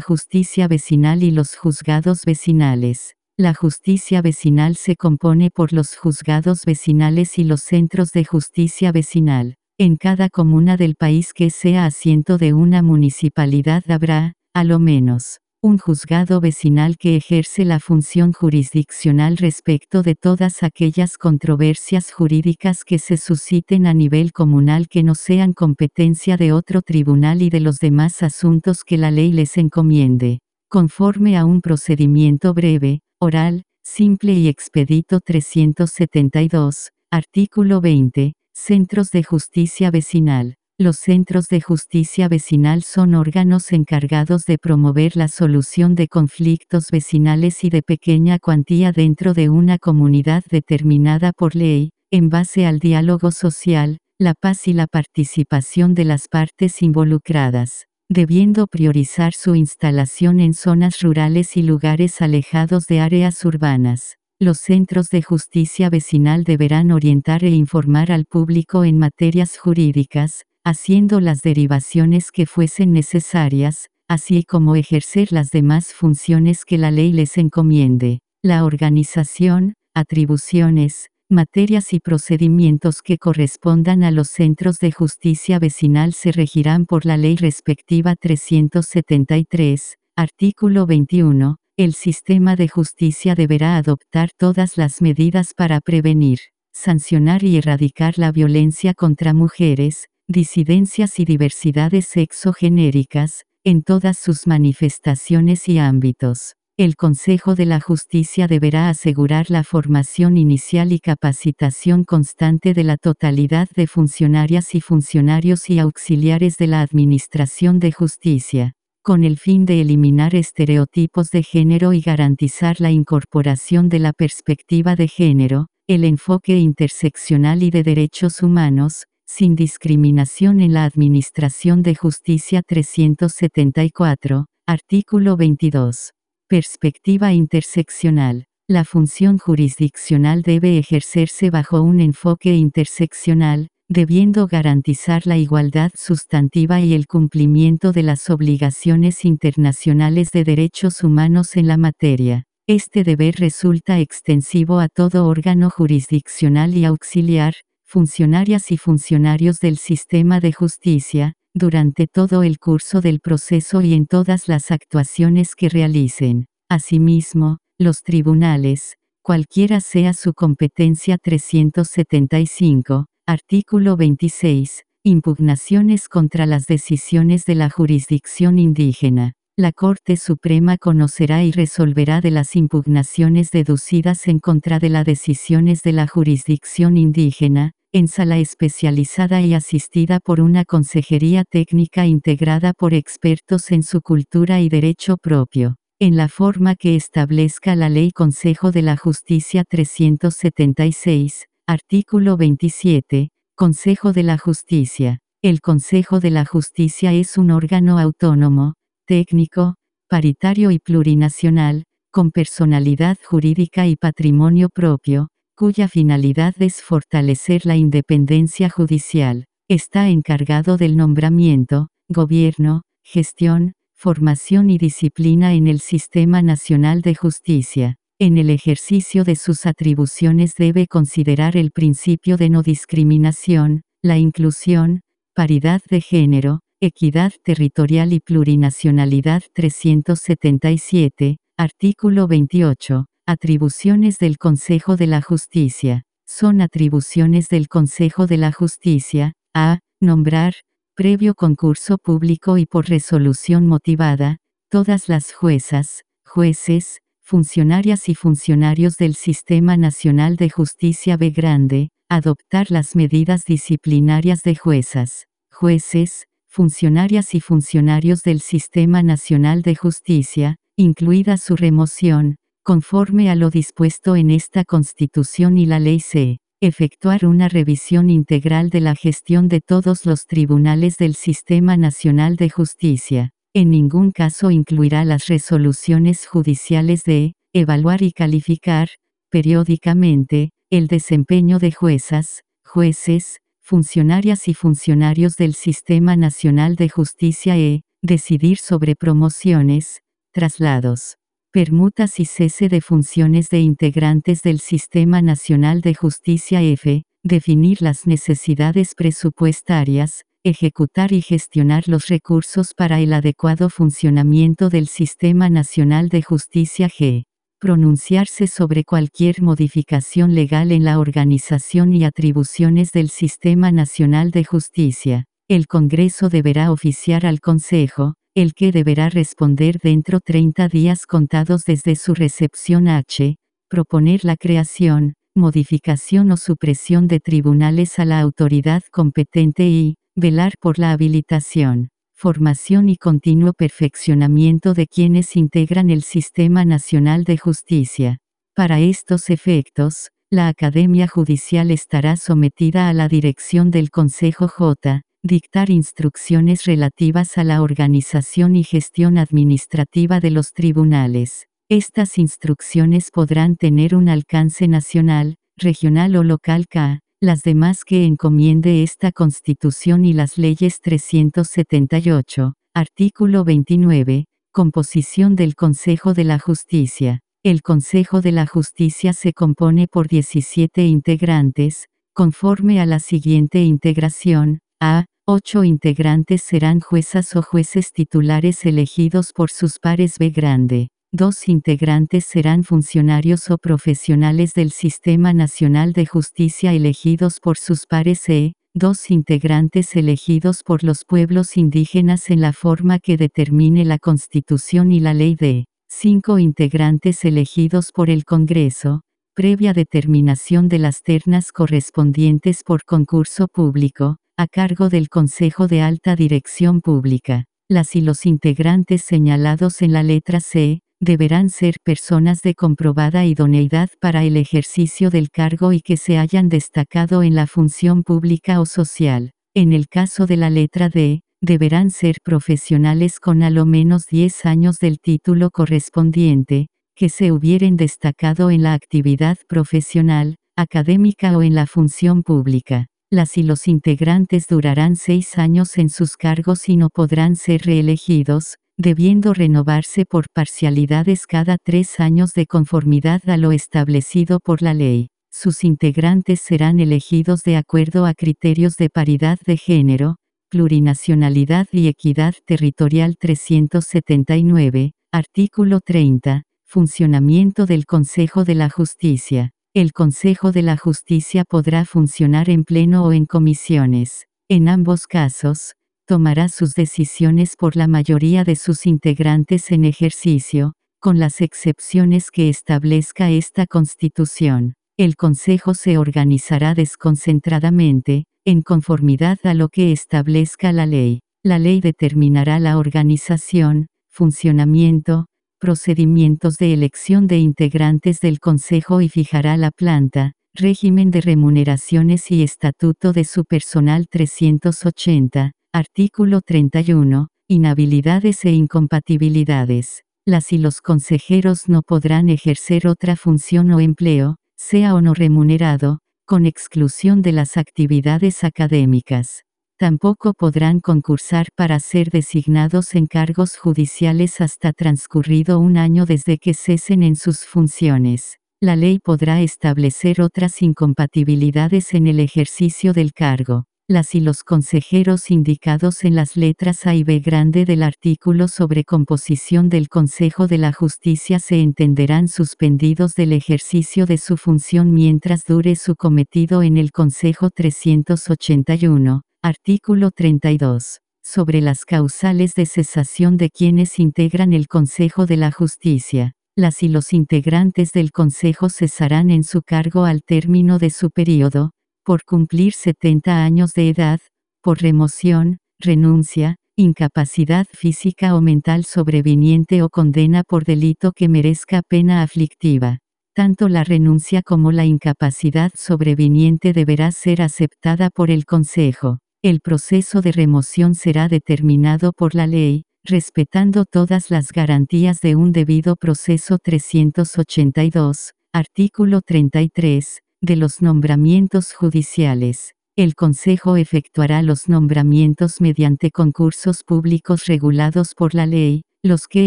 justicia 0.00 0.66
vecinal 0.66 1.22
y 1.22 1.30
los 1.30 1.56
juzgados 1.56 2.24
vecinales. 2.24 3.16
La 3.36 3.52
justicia 3.52 4.22
vecinal 4.22 4.76
se 4.76 4.96
compone 4.96 5.50
por 5.50 5.74
los 5.74 5.94
juzgados 5.94 6.64
vecinales 6.64 7.36
y 7.36 7.44
los 7.44 7.60
centros 7.60 8.12
de 8.12 8.24
justicia 8.24 8.92
vecinal. 8.92 9.56
En 9.76 9.96
cada 9.96 10.30
comuna 10.30 10.78
del 10.78 10.94
país 10.94 11.34
que 11.34 11.50
sea 11.50 11.84
asiento 11.84 12.38
de 12.38 12.54
una 12.54 12.80
municipalidad 12.80 13.84
habrá, 13.90 14.32
a 14.54 14.64
lo 14.64 14.78
menos, 14.78 15.40
un 15.62 15.78
juzgado 15.78 16.40
vecinal 16.40 16.96
que 16.96 17.16
ejerce 17.16 17.64
la 17.64 17.80
función 17.80 18.32
jurisdiccional 18.32 19.36
respecto 19.36 20.02
de 20.02 20.14
todas 20.14 20.62
aquellas 20.62 21.18
controversias 21.18 22.12
jurídicas 22.12 22.84
que 22.84 22.98
se 22.98 23.16
susciten 23.16 23.86
a 23.86 23.94
nivel 23.94 24.32
comunal 24.32 24.88
que 24.88 25.02
no 25.02 25.14
sean 25.14 25.52
competencia 25.52 26.36
de 26.36 26.52
otro 26.52 26.82
tribunal 26.82 27.42
y 27.42 27.50
de 27.50 27.60
los 27.60 27.78
demás 27.78 28.22
asuntos 28.22 28.84
que 28.84 28.98
la 28.98 29.10
ley 29.10 29.32
les 29.32 29.56
encomiende, 29.56 30.40
conforme 30.68 31.36
a 31.36 31.44
un 31.44 31.60
procedimiento 31.60 32.54
breve, 32.54 33.00
oral, 33.18 33.62
simple 33.82 34.34
y 34.34 34.48
expedito 34.48 35.20
372, 35.20 36.90
artículo 37.10 37.80
20, 37.80 38.34
Centros 38.54 39.10
de 39.10 39.22
Justicia 39.22 39.90
Vecinal. 39.90 40.56
Los 40.78 40.98
centros 40.98 41.48
de 41.48 41.62
justicia 41.62 42.28
vecinal 42.28 42.82
son 42.82 43.14
órganos 43.14 43.72
encargados 43.72 44.44
de 44.44 44.58
promover 44.58 45.16
la 45.16 45.26
solución 45.26 45.94
de 45.94 46.06
conflictos 46.06 46.90
vecinales 46.90 47.64
y 47.64 47.70
de 47.70 47.80
pequeña 47.80 48.38
cuantía 48.38 48.92
dentro 48.92 49.32
de 49.32 49.48
una 49.48 49.78
comunidad 49.78 50.44
determinada 50.50 51.32
por 51.32 51.56
ley, 51.56 51.92
en 52.10 52.28
base 52.28 52.66
al 52.66 52.78
diálogo 52.78 53.30
social, 53.30 53.96
la 54.18 54.34
paz 54.34 54.68
y 54.68 54.74
la 54.74 54.86
participación 54.86 55.94
de 55.94 56.04
las 56.04 56.28
partes 56.28 56.82
involucradas, 56.82 57.86
debiendo 58.10 58.66
priorizar 58.66 59.32
su 59.32 59.54
instalación 59.54 60.40
en 60.40 60.52
zonas 60.52 61.00
rurales 61.00 61.56
y 61.56 61.62
lugares 61.62 62.20
alejados 62.20 62.84
de 62.84 63.00
áreas 63.00 63.42
urbanas. 63.46 64.16
Los 64.38 64.58
centros 64.58 65.08
de 65.08 65.22
justicia 65.22 65.88
vecinal 65.88 66.44
deberán 66.44 66.90
orientar 66.90 67.44
e 67.44 67.48
informar 67.48 68.12
al 68.12 68.26
público 68.26 68.84
en 68.84 68.98
materias 68.98 69.56
jurídicas, 69.56 70.44
haciendo 70.66 71.20
las 71.20 71.42
derivaciones 71.42 72.32
que 72.32 72.44
fuesen 72.44 72.92
necesarias, 72.92 73.86
así 74.08 74.42
como 74.42 74.74
ejercer 74.74 75.30
las 75.30 75.52
demás 75.52 75.94
funciones 75.94 76.64
que 76.64 76.76
la 76.76 76.90
ley 76.90 77.12
les 77.12 77.38
encomiende. 77.38 78.18
La 78.42 78.64
organización, 78.64 79.74
atribuciones, 79.94 81.06
materias 81.30 81.92
y 81.92 82.00
procedimientos 82.00 83.02
que 83.02 83.16
correspondan 83.16 84.02
a 84.02 84.10
los 84.10 84.28
centros 84.28 84.80
de 84.80 84.90
justicia 84.90 85.60
vecinal 85.60 86.14
se 86.14 86.32
regirán 86.32 86.84
por 86.84 87.06
la 87.06 87.16
ley 87.16 87.36
respectiva 87.36 88.16
373, 88.16 89.98
artículo 90.16 90.86
21. 90.86 91.58
El 91.76 91.94
sistema 91.94 92.56
de 92.56 92.66
justicia 92.66 93.36
deberá 93.36 93.76
adoptar 93.76 94.30
todas 94.36 94.76
las 94.76 95.00
medidas 95.00 95.54
para 95.54 95.80
prevenir, 95.80 96.40
sancionar 96.72 97.44
y 97.44 97.56
erradicar 97.56 98.18
la 98.18 98.32
violencia 98.32 98.94
contra 98.94 99.32
mujeres, 99.32 100.08
disidencias 100.28 101.20
y 101.20 101.24
diversidades 101.24 102.06
sexogenéricas, 102.06 103.44
en 103.64 103.82
todas 103.82 104.18
sus 104.18 104.46
manifestaciones 104.46 105.68
y 105.68 105.78
ámbitos. 105.78 106.54
El 106.78 106.96
Consejo 106.96 107.54
de 107.54 107.64
la 107.64 107.80
Justicia 107.80 108.48
deberá 108.48 108.90
asegurar 108.90 109.50
la 109.50 109.64
formación 109.64 110.36
inicial 110.36 110.92
y 110.92 111.00
capacitación 111.00 112.04
constante 112.04 112.74
de 112.74 112.84
la 112.84 112.96
totalidad 112.96 113.68
de 113.74 113.86
funcionarias 113.86 114.74
y 114.74 114.82
funcionarios 114.82 115.70
y 115.70 115.78
auxiliares 115.78 116.58
de 116.58 116.66
la 116.66 116.82
Administración 116.82 117.78
de 117.78 117.92
Justicia, 117.92 118.72
con 119.02 119.24
el 119.24 119.38
fin 119.38 119.64
de 119.64 119.80
eliminar 119.80 120.34
estereotipos 120.34 121.30
de 121.30 121.44
género 121.44 121.92
y 121.92 122.00
garantizar 122.02 122.80
la 122.80 122.90
incorporación 122.90 123.88
de 123.88 124.00
la 124.00 124.12
perspectiva 124.12 124.96
de 124.96 125.08
género, 125.08 125.68
el 125.86 126.04
enfoque 126.04 126.58
interseccional 126.58 127.62
y 127.62 127.70
de 127.70 127.84
derechos 127.84 128.42
humanos, 128.42 129.06
sin 129.26 129.56
discriminación 129.56 130.60
en 130.60 130.72
la 130.72 130.84
Administración 130.84 131.82
de 131.82 131.94
Justicia 131.94 132.62
374, 132.62 134.46
artículo 134.66 135.36
22. 135.36 136.12
Perspectiva 136.48 137.32
interseccional. 137.32 138.46
La 138.68 138.84
función 138.84 139.38
jurisdiccional 139.38 140.42
debe 140.42 140.78
ejercerse 140.78 141.50
bajo 141.50 141.82
un 141.82 142.00
enfoque 142.00 142.54
interseccional, 142.54 143.68
debiendo 143.88 144.46
garantizar 144.46 145.26
la 145.26 145.36
igualdad 145.38 145.90
sustantiva 145.94 146.80
y 146.80 146.94
el 146.94 147.06
cumplimiento 147.06 147.92
de 147.92 148.02
las 148.04 148.30
obligaciones 148.30 149.24
internacionales 149.24 150.30
de 150.32 150.44
derechos 150.44 151.02
humanos 151.04 151.56
en 151.56 151.66
la 151.66 151.76
materia. 151.76 152.44
Este 152.68 153.04
deber 153.04 153.36
resulta 153.36 154.00
extensivo 154.00 154.80
a 154.80 154.88
todo 154.88 155.26
órgano 155.26 155.70
jurisdiccional 155.70 156.76
y 156.76 156.84
auxiliar, 156.84 157.54
funcionarias 157.96 158.72
y 158.72 158.76
funcionarios 158.76 159.58
del 159.58 159.78
sistema 159.78 160.38
de 160.38 160.52
justicia, 160.52 161.32
durante 161.54 162.06
todo 162.06 162.42
el 162.42 162.58
curso 162.58 163.00
del 163.00 163.20
proceso 163.20 163.80
y 163.80 163.94
en 163.94 164.04
todas 164.04 164.48
las 164.48 164.70
actuaciones 164.70 165.54
que 165.54 165.70
realicen. 165.70 166.44
Asimismo, 166.68 167.56
los 167.78 168.02
tribunales, 168.02 168.98
cualquiera 169.22 169.80
sea 169.80 170.12
su 170.12 170.34
competencia 170.34 171.16
375, 171.16 173.06
artículo 173.26 173.96
26, 173.96 174.84
impugnaciones 175.02 176.10
contra 176.10 176.44
las 176.44 176.66
decisiones 176.66 177.46
de 177.46 177.54
la 177.54 177.70
jurisdicción 177.70 178.58
indígena. 178.58 179.32
La 179.58 179.72
Corte 179.72 180.18
Suprema 180.18 180.76
conocerá 180.76 181.42
y 181.44 181.50
resolverá 181.50 182.20
de 182.20 182.30
las 182.30 182.56
impugnaciones 182.56 183.50
deducidas 183.50 184.28
en 184.28 184.38
contra 184.38 184.78
de 184.78 184.90
las 184.90 185.06
decisiones 185.06 185.82
de 185.82 185.92
la 185.92 186.06
jurisdicción 186.06 186.98
indígena, 186.98 187.72
en 187.96 188.08
sala 188.08 188.36
especializada 188.36 189.40
y 189.40 189.54
asistida 189.54 190.20
por 190.20 190.42
una 190.42 190.66
consejería 190.66 191.44
técnica 191.44 192.04
integrada 192.04 192.74
por 192.74 192.92
expertos 192.92 193.70
en 193.70 193.82
su 193.82 194.02
cultura 194.02 194.60
y 194.60 194.68
derecho 194.68 195.16
propio 195.16 195.76
en 195.98 196.14
la 196.14 196.28
forma 196.28 196.74
que 196.74 196.94
establezca 196.94 197.74
la 197.74 197.88
Ley 197.88 198.12
Consejo 198.12 198.70
de 198.70 198.82
la 198.82 198.98
Justicia 198.98 199.64
376, 199.64 201.46
artículo 201.66 202.36
27, 202.36 203.30
Consejo 203.54 204.12
de 204.12 204.22
la 204.22 204.36
Justicia. 204.36 205.20
El 205.40 205.62
Consejo 205.62 206.20
de 206.20 206.30
la 206.30 206.44
Justicia 206.44 207.14
es 207.14 207.38
un 207.38 207.50
órgano 207.50 207.98
autónomo, 207.98 208.74
técnico, 209.06 209.76
paritario 210.06 210.70
y 210.70 210.80
plurinacional, 210.80 211.84
con 212.10 212.30
personalidad 212.30 213.16
jurídica 213.24 213.86
y 213.86 213.96
patrimonio 213.96 214.68
propio, 214.68 215.28
cuya 215.56 215.88
finalidad 215.88 216.54
es 216.58 216.82
fortalecer 216.82 217.64
la 217.64 217.76
independencia 217.76 218.68
judicial. 218.68 219.46
Está 219.68 220.10
encargado 220.10 220.76
del 220.76 220.96
nombramiento, 220.98 221.88
gobierno, 222.08 222.82
gestión, 223.02 223.72
formación 223.94 224.68
y 224.68 224.76
disciplina 224.76 225.54
en 225.54 225.66
el 225.66 225.80
Sistema 225.80 226.42
Nacional 226.42 227.00
de 227.00 227.14
Justicia. 227.14 227.96
En 228.18 228.36
el 228.36 228.50
ejercicio 228.50 229.24
de 229.24 229.34
sus 229.34 229.64
atribuciones 229.64 230.54
debe 230.56 230.86
considerar 230.86 231.56
el 231.56 231.70
principio 231.70 232.36
de 232.36 232.50
no 232.50 232.62
discriminación, 232.62 233.82
la 234.02 234.18
inclusión, 234.18 235.00
paridad 235.34 235.80
de 235.88 236.02
género, 236.02 236.60
equidad 236.82 237.32
territorial 237.42 238.12
y 238.12 238.20
plurinacionalidad 238.20 239.42
377, 239.54 241.38
artículo 241.56 242.28
28. 242.28 243.06
Atribuciones 243.28 244.18
del 244.20 244.38
Consejo 244.38 244.94
de 244.94 245.08
la 245.08 245.20
Justicia. 245.20 246.04
Son 246.28 246.60
atribuciones 246.60 247.48
del 247.48 247.66
Consejo 247.66 248.28
de 248.28 248.36
la 248.36 248.52
Justicia, 248.52 249.32
a, 249.52 249.80
nombrar, 250.00 250.54
previo 250.94 251.34
concurso 251.34 251.98
público 251.98 252.56
y 252.56 252.66
por 252.66 252.88
resolución 252.88 253.66
motivada, 253.66 254.36
todas 254.70 255.08
las 255.08 255.32
juezas, 255.32 256.04
jueces, 256.24 257.00
funcionarias 257.20 258.08
y 258.08 258.14
funcionarios 258.14 258.96
del 258.96 259.16
Sistema 259.16 259.76
Nacional 259.76 260.36
de 260.36 260.48
Justicia 260.48 261.16
B 261.16 261.30
Grande, 261.30 261.88
adoptar 262.08 262.70
las 262.70 262.94
medidas 262.94 263.44
disciplinarias 263.44 264.44
de 264.44 264.54
juezas, 264.54 265.26
jueces, 265.50 266.28
funcionarias 266.46 267.34
y 267.34 267.40
funcionarios 267.40 268.22
del 268.22 268.40
Sistema 268.40 269.02
Nacional 269.02 269.62
de 269.62 269.74
Justicia, 269.74 270.54
incluida 270.76 271.38
su 271.38 271.56
remoción, 271.56 272.36
conforme 272.66 273.30
a 273.30 273.36
lo 273.36 273.50
dispuesto 273.50 274.16
en 274.16 274.28
esta 274.28 274.64
Constitución 274.64 275.56
y 275.56 275.66
la 275.66 275.78
Ley 275.78 276.00
C 276.00 276.38
efectuar 276.60 277.24
una 277.24 277.48
revisión 277.48 278.10
integral 278.10 278.70
de 278.70 278.80
la 278.80 278.96
gestión 278.96 279.46
de 279.46 279.60
todos 279.60 280.04
los 280.04 280.26
tribunales 280.26 280.96
del 280.96 281.14
Sistema 281.14 281.76
Nacional 281.76 282.34
de 282.34 282.50
Justicia. 282.50 283.30
En 283.54 283.70
ningún 283.70 284.10
caso 284.10 284.50
incluirá 284.50 285.04
las 285.04 285.28
resoluciones 285.28 286.26
judiciales 286.26 287.04
de, 287.04 287.34
evaluar 287.52 288.02
y 288.02 288.10
calificar, 288.10 288.88
periódicamente, 289.30 290.50
el 290.68 290.88
desempeño 290.88 291.60
de 291.60 291.70
juezas, 291.70 292.42
jueces, 292.64 293.38
funcionarias 293.60 294.48
y 294.48 294.54
funcionarios 294.54 295.36
del 295.36 295.54
Sistema 295.54 296.16
Nacional 296.16 296.74
de 296.74 296.88
Justicia 296.88 297.56
e, 297.56 297.82
decidir 298.02 298.58
sobre 298.58 298.96
promociones, 298.96 300.00
traslados 300.32 301.16
permutas 301.56 302.20
y 302.20 302.26
cese 302.26 302.68
de 302.68 302.82
funciones 302.82 303.48
de 303.48 303.60
integrantes 303.60 304.42
del 304.42 304.60
Sistema 304.60 305.22
Nacional 305.22 305.80
de 305.80 305.94
Justicia 305.94 306.60
F, 306.60 307.02
definir 307.22 307.80
las 307.80 308.06
necesidades 308.06 308.94
presupuestarias, 308.94 310.26
ejecutar 310.44 311.12
y 311.12 311.22
gestionar 311.22 311.88
los 311.88 312.08
recursos 312.08 312.74
para 312.74 313.00
el 313.00 313.14
adecuado 313.14 313.70
funcionamiento 313.70 314.68
del 314.68 314.86
Sistema 314.86 315.48
Nacional 315.48 316.10
de 316.10 316.20
Justicia 316.20 316.90
G. 316.90 317.24
Pronunciarse 317.58 318.48
sobre 318.48 318.84
cualquier 318.84 319.40
modificación 319.40 320.34
legal 320.34 320.72
en 320.72 320.84
la 320.84 320.98
organización 320.98 321.94
y 321.94 322.04
atribuciones 322.04 322.92
del 322.92 323.08
Sistema 323.08 323.72
Nacional 323.72 324.30
de 324.30 324.44
Justicia. 324.44 325.24
El 325.48 325.68
Congreso 325.68 326.28
deberá 326.28 326.70
oficiar 326.70 327.24
al 327.24 327.40
Consejo, 327.40 328.16
el 328.36 328.52
que 328.52 328.70
deberá 328.70 329.08
responder 329.08 329.78
dentro 329.78 330.20
30 330.20 330.68
días 330.68 331.06
contados 331.06 331.64
desde 331.64 331.96
su 331.96 332.12
recepción 332.12 332.86
H, 332.86 333.36
proponer 333.66 334.26
la 334.26 334.36
creación, 334.36 335.14
modificación 335.34 336.30
o 336.30 336.36
supresión 336.36 337.08
de 337.08 337.18
tribunales 337.18 337.98
a 337.98 338.04
la 338.04 338.20
autoridad 338.20 338.82
competente 338.92 339.66
y, 339.68 339.94
velar 340.14 340.52
por 340.60 340.78
la 340.78 340.92
habilitación, 340.92 341.88
formación 342.12 342.90
y 342.90 342.96
continuo 342.98 343.54
perfeccionamiento 343.54 344.74
de 344.74 344.86
quienes 344.86 345.34
integran 345.34 345.88
el 345.88 346.02
Sistema 346.02 346.66
Nacional 346.66 347.24
de 347.24 347.38
Justicia. 347.38 348.18
Para 348.54 348.80
estos 348.80 349.30
efectos, 349.30 350.10
la 350.30 350.48
Academia 350.48 351.08
Judicial 351.08 351.70
estará 351.70 352.16
sometida 352.16 352.90
a 352.90 352.92
la 352.92 353.08
dirección 353.08 353.70
del 353.70 353.90
Consejo 353.90 354.46
J, 354.46 355.00
dictar 355.26 355.70
instrucciones 355.70 356.64
relativas 356.64 357.38
a 357.38 357.44
la 357.44 357.62
organización 357.62 358.56
y 358.56 358.64
gestión 358.64 359.18
administrativa 359.18 360.20
de 360.20 360.30
los 360.30 360.52
tribunales. 360.52 361.46
Estas 361.68 362.18
instrucciones 362.18 363.10
podrán 363.10 363.56
tener 363.56 363.94
un 363.94 364.08
alcance 364.08 364.68
nacional, 364.68 365.36
regional 365.56 366.16
o 366.16 366.22
local 366.22 366.66
K, 366.68 367.00
las 367.20 367.42
demás 367.42 367.84
que 367.84 368.04
encomiende 368.04 368.82
esta 368.82 369.10
Constitución 369.10 370.04
y 370.04 370.12
las 370.12 370.38
leyes 370.38 370.80
378, 370.80 372.54
artículo 372.74 373.44
29, 373.44 374.26
composición 374.52 375.34
del 375.34 375.54
Consejo 375.54 376.14
de 376.14 376.24
la 376.24 376.38
Justicia. 376.38 377.20
El 377.42 377.62
Consejo 377.62 378.20
de 378.20 378.32
la 378.32 378.46
Justicia 378.46 379.12
se 379.12 379.32
compone 379.32 379.88
por 379.88 380.08
17 380.08 380.86
integrantes, 380.86 381.86
conforme 382.12 382.80
a 382.80 382.86
la 382.86 382.98
siguiente 382.98 383.62
integración, 383.62 384.60
a. 384.80 385.06
Ocho 385.28 385.64
integrantes 385.64 386.40
serán 386.40 386.78
juezas 386.78 387.34
o 387.34 387.42
jueces 387.42 387.90
titulares 387.92 388.64
elegidos 388.64 389.32
por 389.32 389.50
sus 389.50 389.80
pares 389.80 390.20
B 390.20 390.30
grande. 390.30 390.90
Dos 391.12 391.48
integrantes 391.48 392.24
serán 392.24 392.62
funcionarios 392.62 393.50
o 393.50 393.58
profesionales 393.58 394.54
del 394.54 394.70
Sistema 394.70 395.32
Nacional 395.32 395.92
de 395.94 396.06
Justicia 396.06 396.72
elegidos 396.72 397.40
por 397.40 397.58
sus 397.58 397.86
pares 397.86 398.28
E. 398.28 398.52
Dos 398.72 399.10
integrantes 399.10 399.96
elegidos 399.96 400.62
por 400.62 400.84
los 400.84 401.04
pueblos 401.04 401.56
indígenas 401.56 402.30
en 402.30 402.40
la 402.40 402.52
forma 402.52 403.00
que 403.00 403.16
determine 403.16 403.84
la 403.84 403.98
Constitución 403.98 404.92
y 404.92 405.00
la 405.00 405.12
Ley 405.12 405.34
de. 405.34 405.64
Cinco 405.88 406.38
integrantes 406.38 407.24
elegidos 407.24 407.90
por 407.90 408.10
el 408.10 408.24
Congreso, 408.24 409.00
previa 409.34 409.72
determinación 409.72 410.68
de 410.68 410.78
las 410.78 411.02
ternas 411.02 411.50
correspondientes 411.50 412.62
por 412.62 412.84
concurso 412.84 413.48
público, 413.48 414.18
a 414.38 414.46
cargo 414.48 414.90
del 414.90 415.08
Consejo 415.08 415.66
de 415.66 415.80
Alta 415.80 416.14
Dirección 416.14 416.82
Pública. 416.82 417.44
Las 417.70 417.96
y 417.96 418.02
los 418.02 418.26
integrantes 418.26 419.00
señalados 419.02 419.80
en 419.80 419.92
la 419.92 420.02
letra 420.02 420.40
C, 420.40 420.80
deberán 421.00 421.48
ser 421.48 421.76
personas 421.82 422.42
de 422.42 422.54
comprobada 422.54 423.24
idoneidad 423.24 423.88
para 423.98 424.24
el 424.24 424.36
ejercicio 424.36 425.08
del 425.08 425.30
cargo 425.30 425.72
y 425.72 425.80
que 425.80 425.96
se 425.96 426.18
hayan 426.18 426.50
destacado 426.50 427.22
en 427.22 427.34
la 427.34 427.46
función 427.46 428.02
pública 428.02 428.60
o 428.60 428.66
social. 428.66 429.30
En 429.54 429.72
el 429.72 429.88
caso 429.88 430.26
de 430.26 430.36
la 430.36 430.50
letra 430.50 430.90
D, 430.90 431.22
deberán 431.40 431.90
ser 431.90 432.16
profesionales 432.22 433.20
con 433.20 433.42
a 433.42 433.48
lo 433.48 433.64
menos 433.64 434.04
10 434.04 434.44
años 434.44 434.78
del 434.80 435.00
título 435.00 435.50
correspondiente, 435.50 436.66
que 436.94 437.08
se 437.08 437.32
hubieren 437.32 437.76
destacado 437.76 438.50
en 438.50 438.62
la 438.62 438.74
actividad 438.74 439.38
profesional, 439.48 440.36
académica 440.56 441.36
o 441.38 441.42
en 441.42 441.54
la 441.54 441.66
función 441.66 442.22
pública. 442.22 442.86
Las 443.10 443.38
y 443.38 443.44
los 443.44 443.68
integrantes 443.68 444.48
durarán 444.48 444.96
seis 444.96 445.38
años 445.38 445.78
en 445.78 445.90
sus 445.90 446.16
cargos 446.16 446.68
y 446.68 446.76
no 446.76 446.90
podrán 446.90 447.36
ser 447.36 447.62
reelegidos, 447.62 448.56
debiendo 448.76 449.32
renovarse 449.32 450.04
por 450.06 450.26
parcialidades 450.32 451.28
cada 451.28 451.56
tres 451.62 452.00
años 452.00 452.34
de 452.34 452.46
conformidad 452.46 453.22
a 453.28 453.36
lo 453.36 453.52
establecido 453.52 454.40
por 454.40 454.60
la 454.60 454.74
ley. 454.74 455.08
Sus 455.30 455.62
integrantes 455.62 456.40
serán 456.40 456.80
elegidos 456.80 457.44
de 457.44 457.56
acuerdo 457.56 458.06
a 458.06 458.14
criterios 458.14 458.76
de 458.76 458.90
paridad 458.90 459.38
de 459.46 459.56
género, 459.56 460.16
plurinacionalidad 460.48 461.68
y 461.70 461.86
equidad 461.86 462.34
territorial 462.44 463.18
379, 463.18 464.94
artículo 465.12 465.80
30, 465.80 466.42
Funcionamiento 466.64 467.66
del 467.66 467.86
Consejo 467.86 468.44
de 468.44 468.56
la 468.56 468.68
Justicia. 468.68 469.52
El 469.76 469.92
Consejo 469.92 470.52
de 470.52 470.62
la 470.62 470.78
Justicia 470.78 471.44
podrá 471.44 471.84
funcionar 471.84 472.48
en 472.48 472.64
pleno 472.64 473.04
o 473.04 473.12
en 473.12 473.26
comisiones. 473.26 474.24
En 474.48 474.70
ambos 474.70 475.06
casos, 475.06 475.74
tomará 476.06 476.48
sus 476.48 476.72
decisiones 476.72 477.56
por 477.56 477.76
la 477.76 477.86
mayoría 477.86 478.42
de 478.42 478.56
sus 478.56 478.86
integrantes 478.86 479.70
en 479.70 479.84
ejercicio, 479.84 480.72
con 480.98 481.18
las 481.18 481.42
excepciones 481.42 482.30
que 482.30 482.48
establezca 482.48 483.30
esta 483.30 483.66
Constitución. 483.66 484.72
El 484.96 485.14
Consejo 485.14 485.74
se 485.74 485.98
organizará 485.98 486.72
desconcentradamente, 486.72 488.24
en 488.46 488.62
conformidad 488.62 489.40
a 489.44 489.52
lo 489.52 489.68
que 489.68 489.92
establezca 489.92 490.72
la 490.72 490.86
ley. 490.86 491.20
La 491.44 491.58
ley 491.58 491.82
determinará 491.82 492.60
la 492.60 492.78
organización, 492.78 493.88
funcionamiento, 494.08 495.26
procedimientos 495.58 496.56
de 496.58 496.72
elección 496.72 497.26
de 497.26 497.38
integrantes 497.38 498.20
del 498.20 498.40
Consejo 498.40 499.00
y 499.00 499.08
fijará 499.08 499.56
la 499.56 499.70
planta, 499.70 500.32
régimen 500.54 501.10
de 501.10 501.20
remuneraciones 501.20 502.30
y 502.30 502.42
estatuto 502.42 503.12
de 503.12 503.24
su 503.24 503.44
personal 503.44 504.08
380, 504.08 505.52
artículo 505.72 506.40
31, 506.40 507.28
inhabilidades 507.48 508.44
e 508.44 508.52
incompatibilidades. 508.52 510.02
Las 510.26 510.52
y 510.52 510.58
los 510.58 510.80
consejeros 510.80 511.68
no 511.68 511.82
podrán 511.82 512.28
ejercer 512.28 512.88
otra 512.88 513.14
función 513.14 513.70
o 513.70 513.80
empleo, 513.80 514.36
sea 514.56 514.94
o 514.94 515.00
no 515.00 515.14
remunerado, 515.14 516.00
con 516.26 516.46
exclusión 516.46 517.22
de 517.22 517.32
las 517.32 517.56
actividades 517.56 518.42
académicas. 518.42 519.45
Tampoco 519.78 520.32
podrán 520.32 520.80
concursar 520.80 521.48
para 521.54 521.80
ser 521.80 522.08
designados 522.08 522.94
en 522.94 523.06
cargos 523.06 523.58
judiciales 523.58 524.40
hasta 524.40 524.72
transcurrido 524.72 525.58
un 525.58 525.76
año 525.76 526.06
desde 526.06 526.38
que 526.38 526.54
cesen 526.54 527.02
en 527.02 527.14
sus 527.14 527.40
funciones. 527.40 528.38
La 528.58 528.74
ley 528.74 528.98
podrá 528.98 529.42
establecer 529.42 530.22
otras 530.22 530.62
incompatibilidades 530.62 531.92
en 531.92 532.06
el 532.06 532.20
ejercicio 532.20 532.94
del 532.94 533.12
cargo. 533.12 533.66
Las 533.86 534.14
y 534.14 534.20
los 534.20 534.44
consejeros 534.44 535.30
indicados 535.30 536.04
en 536.04 536.14
las 536.14 536.38
letras 536.38 536.86
A 536.86 536.94
y 536.94 537.04
B 537.04 537.18
grande 537.18 537.66
del 537.66 537.82
artículo 537.82 538.48
sobre 538.48 538.82
composición 538.82 539.68
del 539.68 539.90
Consejo 539.90 540.46
de 540.46 540.56
la 540.56 540.72
Justicia 540.72 541.38
se 541.38 541.60
entenderán 541.60 542.28
suspendidos 542.28 543.14
del 543.14 543.34
ejercicio 543.34 544.06
de 544.06 544.16
su 544.16 544.38
función 544.38 544.94
mientras 544.94 545.44
dure 545.44 545.76
su 545.76 545.96
cometido 545.96 546.62
en 546.62 546.78
el 546.78 546.92
Consejo 546.92 547.50
381. 547.50 549.25
Artículo 549.48 550.10
32. 550.10 550.98
Sobre 551.22 551.60
las 551.60 551.84
causales 551.84 552.56
de 552.56 552.66
cesación 552.66 553.36
de 553.36 553.50
quienes 553.50 554.00
integran 554.00 554.52
el 554.52 554.66
Consejo 554.66 555.24
de 555.24 555.36
la 555.36 555.52
Justicia. 555.52 556.32
Las 556.56 556.82
y 556.82 556.88
los 556.88 557.12
integrantes 557.12 557.92
del 557.92 558.10
Consejo 558.10 558.70
cesarán 558.70 559.30
en 559.30 559.44
su 559.44 559.62
cargo 559.62 560.04
al 560.04 560.24
término 560.24 560.80
de 560.80 560.90
su 560.90 561.12
periodo, 561.12 561.70
por 562.04 562.24
cumplir 562.24 562.72
70 562.72 563.44
años 563.44 563.72
de 563.74 563.90
edad, 563.90 564.18
por 564.62 564.82
remoción, 564.82 565.58
renuncia, 565.78 566.56
incapacidad 566.74 567.68
física 567.72 568.34
o 568.34 568.40
mental 568.40 568.84
sobreviniente 568.84 569.80
o 569.84 569.90
condena 569.90 570.42
por 570.42 570.64
delito 570.64 571.12
que 571.12 571.28
merezca 571.28 571.82
pena 571.82 572.24
aflictiva. 572.24 572.98
Tanto 573.32 573.68
la 573.68 573.84
renuncia 573.84 574.42
como 574.42 574.72
la 574.72 574.86
incapacidad 574.86 575.70
sobreviniente 575.76 576.72
deberá 576.72 577.12
ser 577.12 577.42
aceptada 577.42 578.10
por 578.10 578.32
el 578.32 578.44
Consejo. 578.44 579.20
El 579.46 579.60
proceso 579.60 580.22
de 580.22 580.32
remoción 580.32 580.96
será 580.96 581.28
determinado 581.28 582.12
por 582.12 582.34
la 582.34 582.48
ley, 582.48 582.82
respetando 583.04 583.84
todas 583.84 584.28
las 584.28 584.50
garantías 584.50 585.20
de 585.20 585.36
un 585.36 585.52
debido 585.52 585.94
proceso 585.94 586.58
382, 586.58 588.32
artículo 588.52 589.20
33, 589.22 590.18
de 590.40 590.56
los 590.56 590.82
nombramientos 590.82 591.74
judiciales. 591.74 592.74
El 592.96 593.14
Consejo 593.14 593.76
efectuará 593.76 594.42
los 594.42 594.68
nombramientos 594.68 595.60
mediante 595.60 596.10
concursos 596.10 596.82
públicos 596.82 597.44
regulados 597.46 598.14
por 598.16 598.34
la 598.34 598.46
ley, 598.46 598.82
los 599.04 599.28
que 599.28 599.46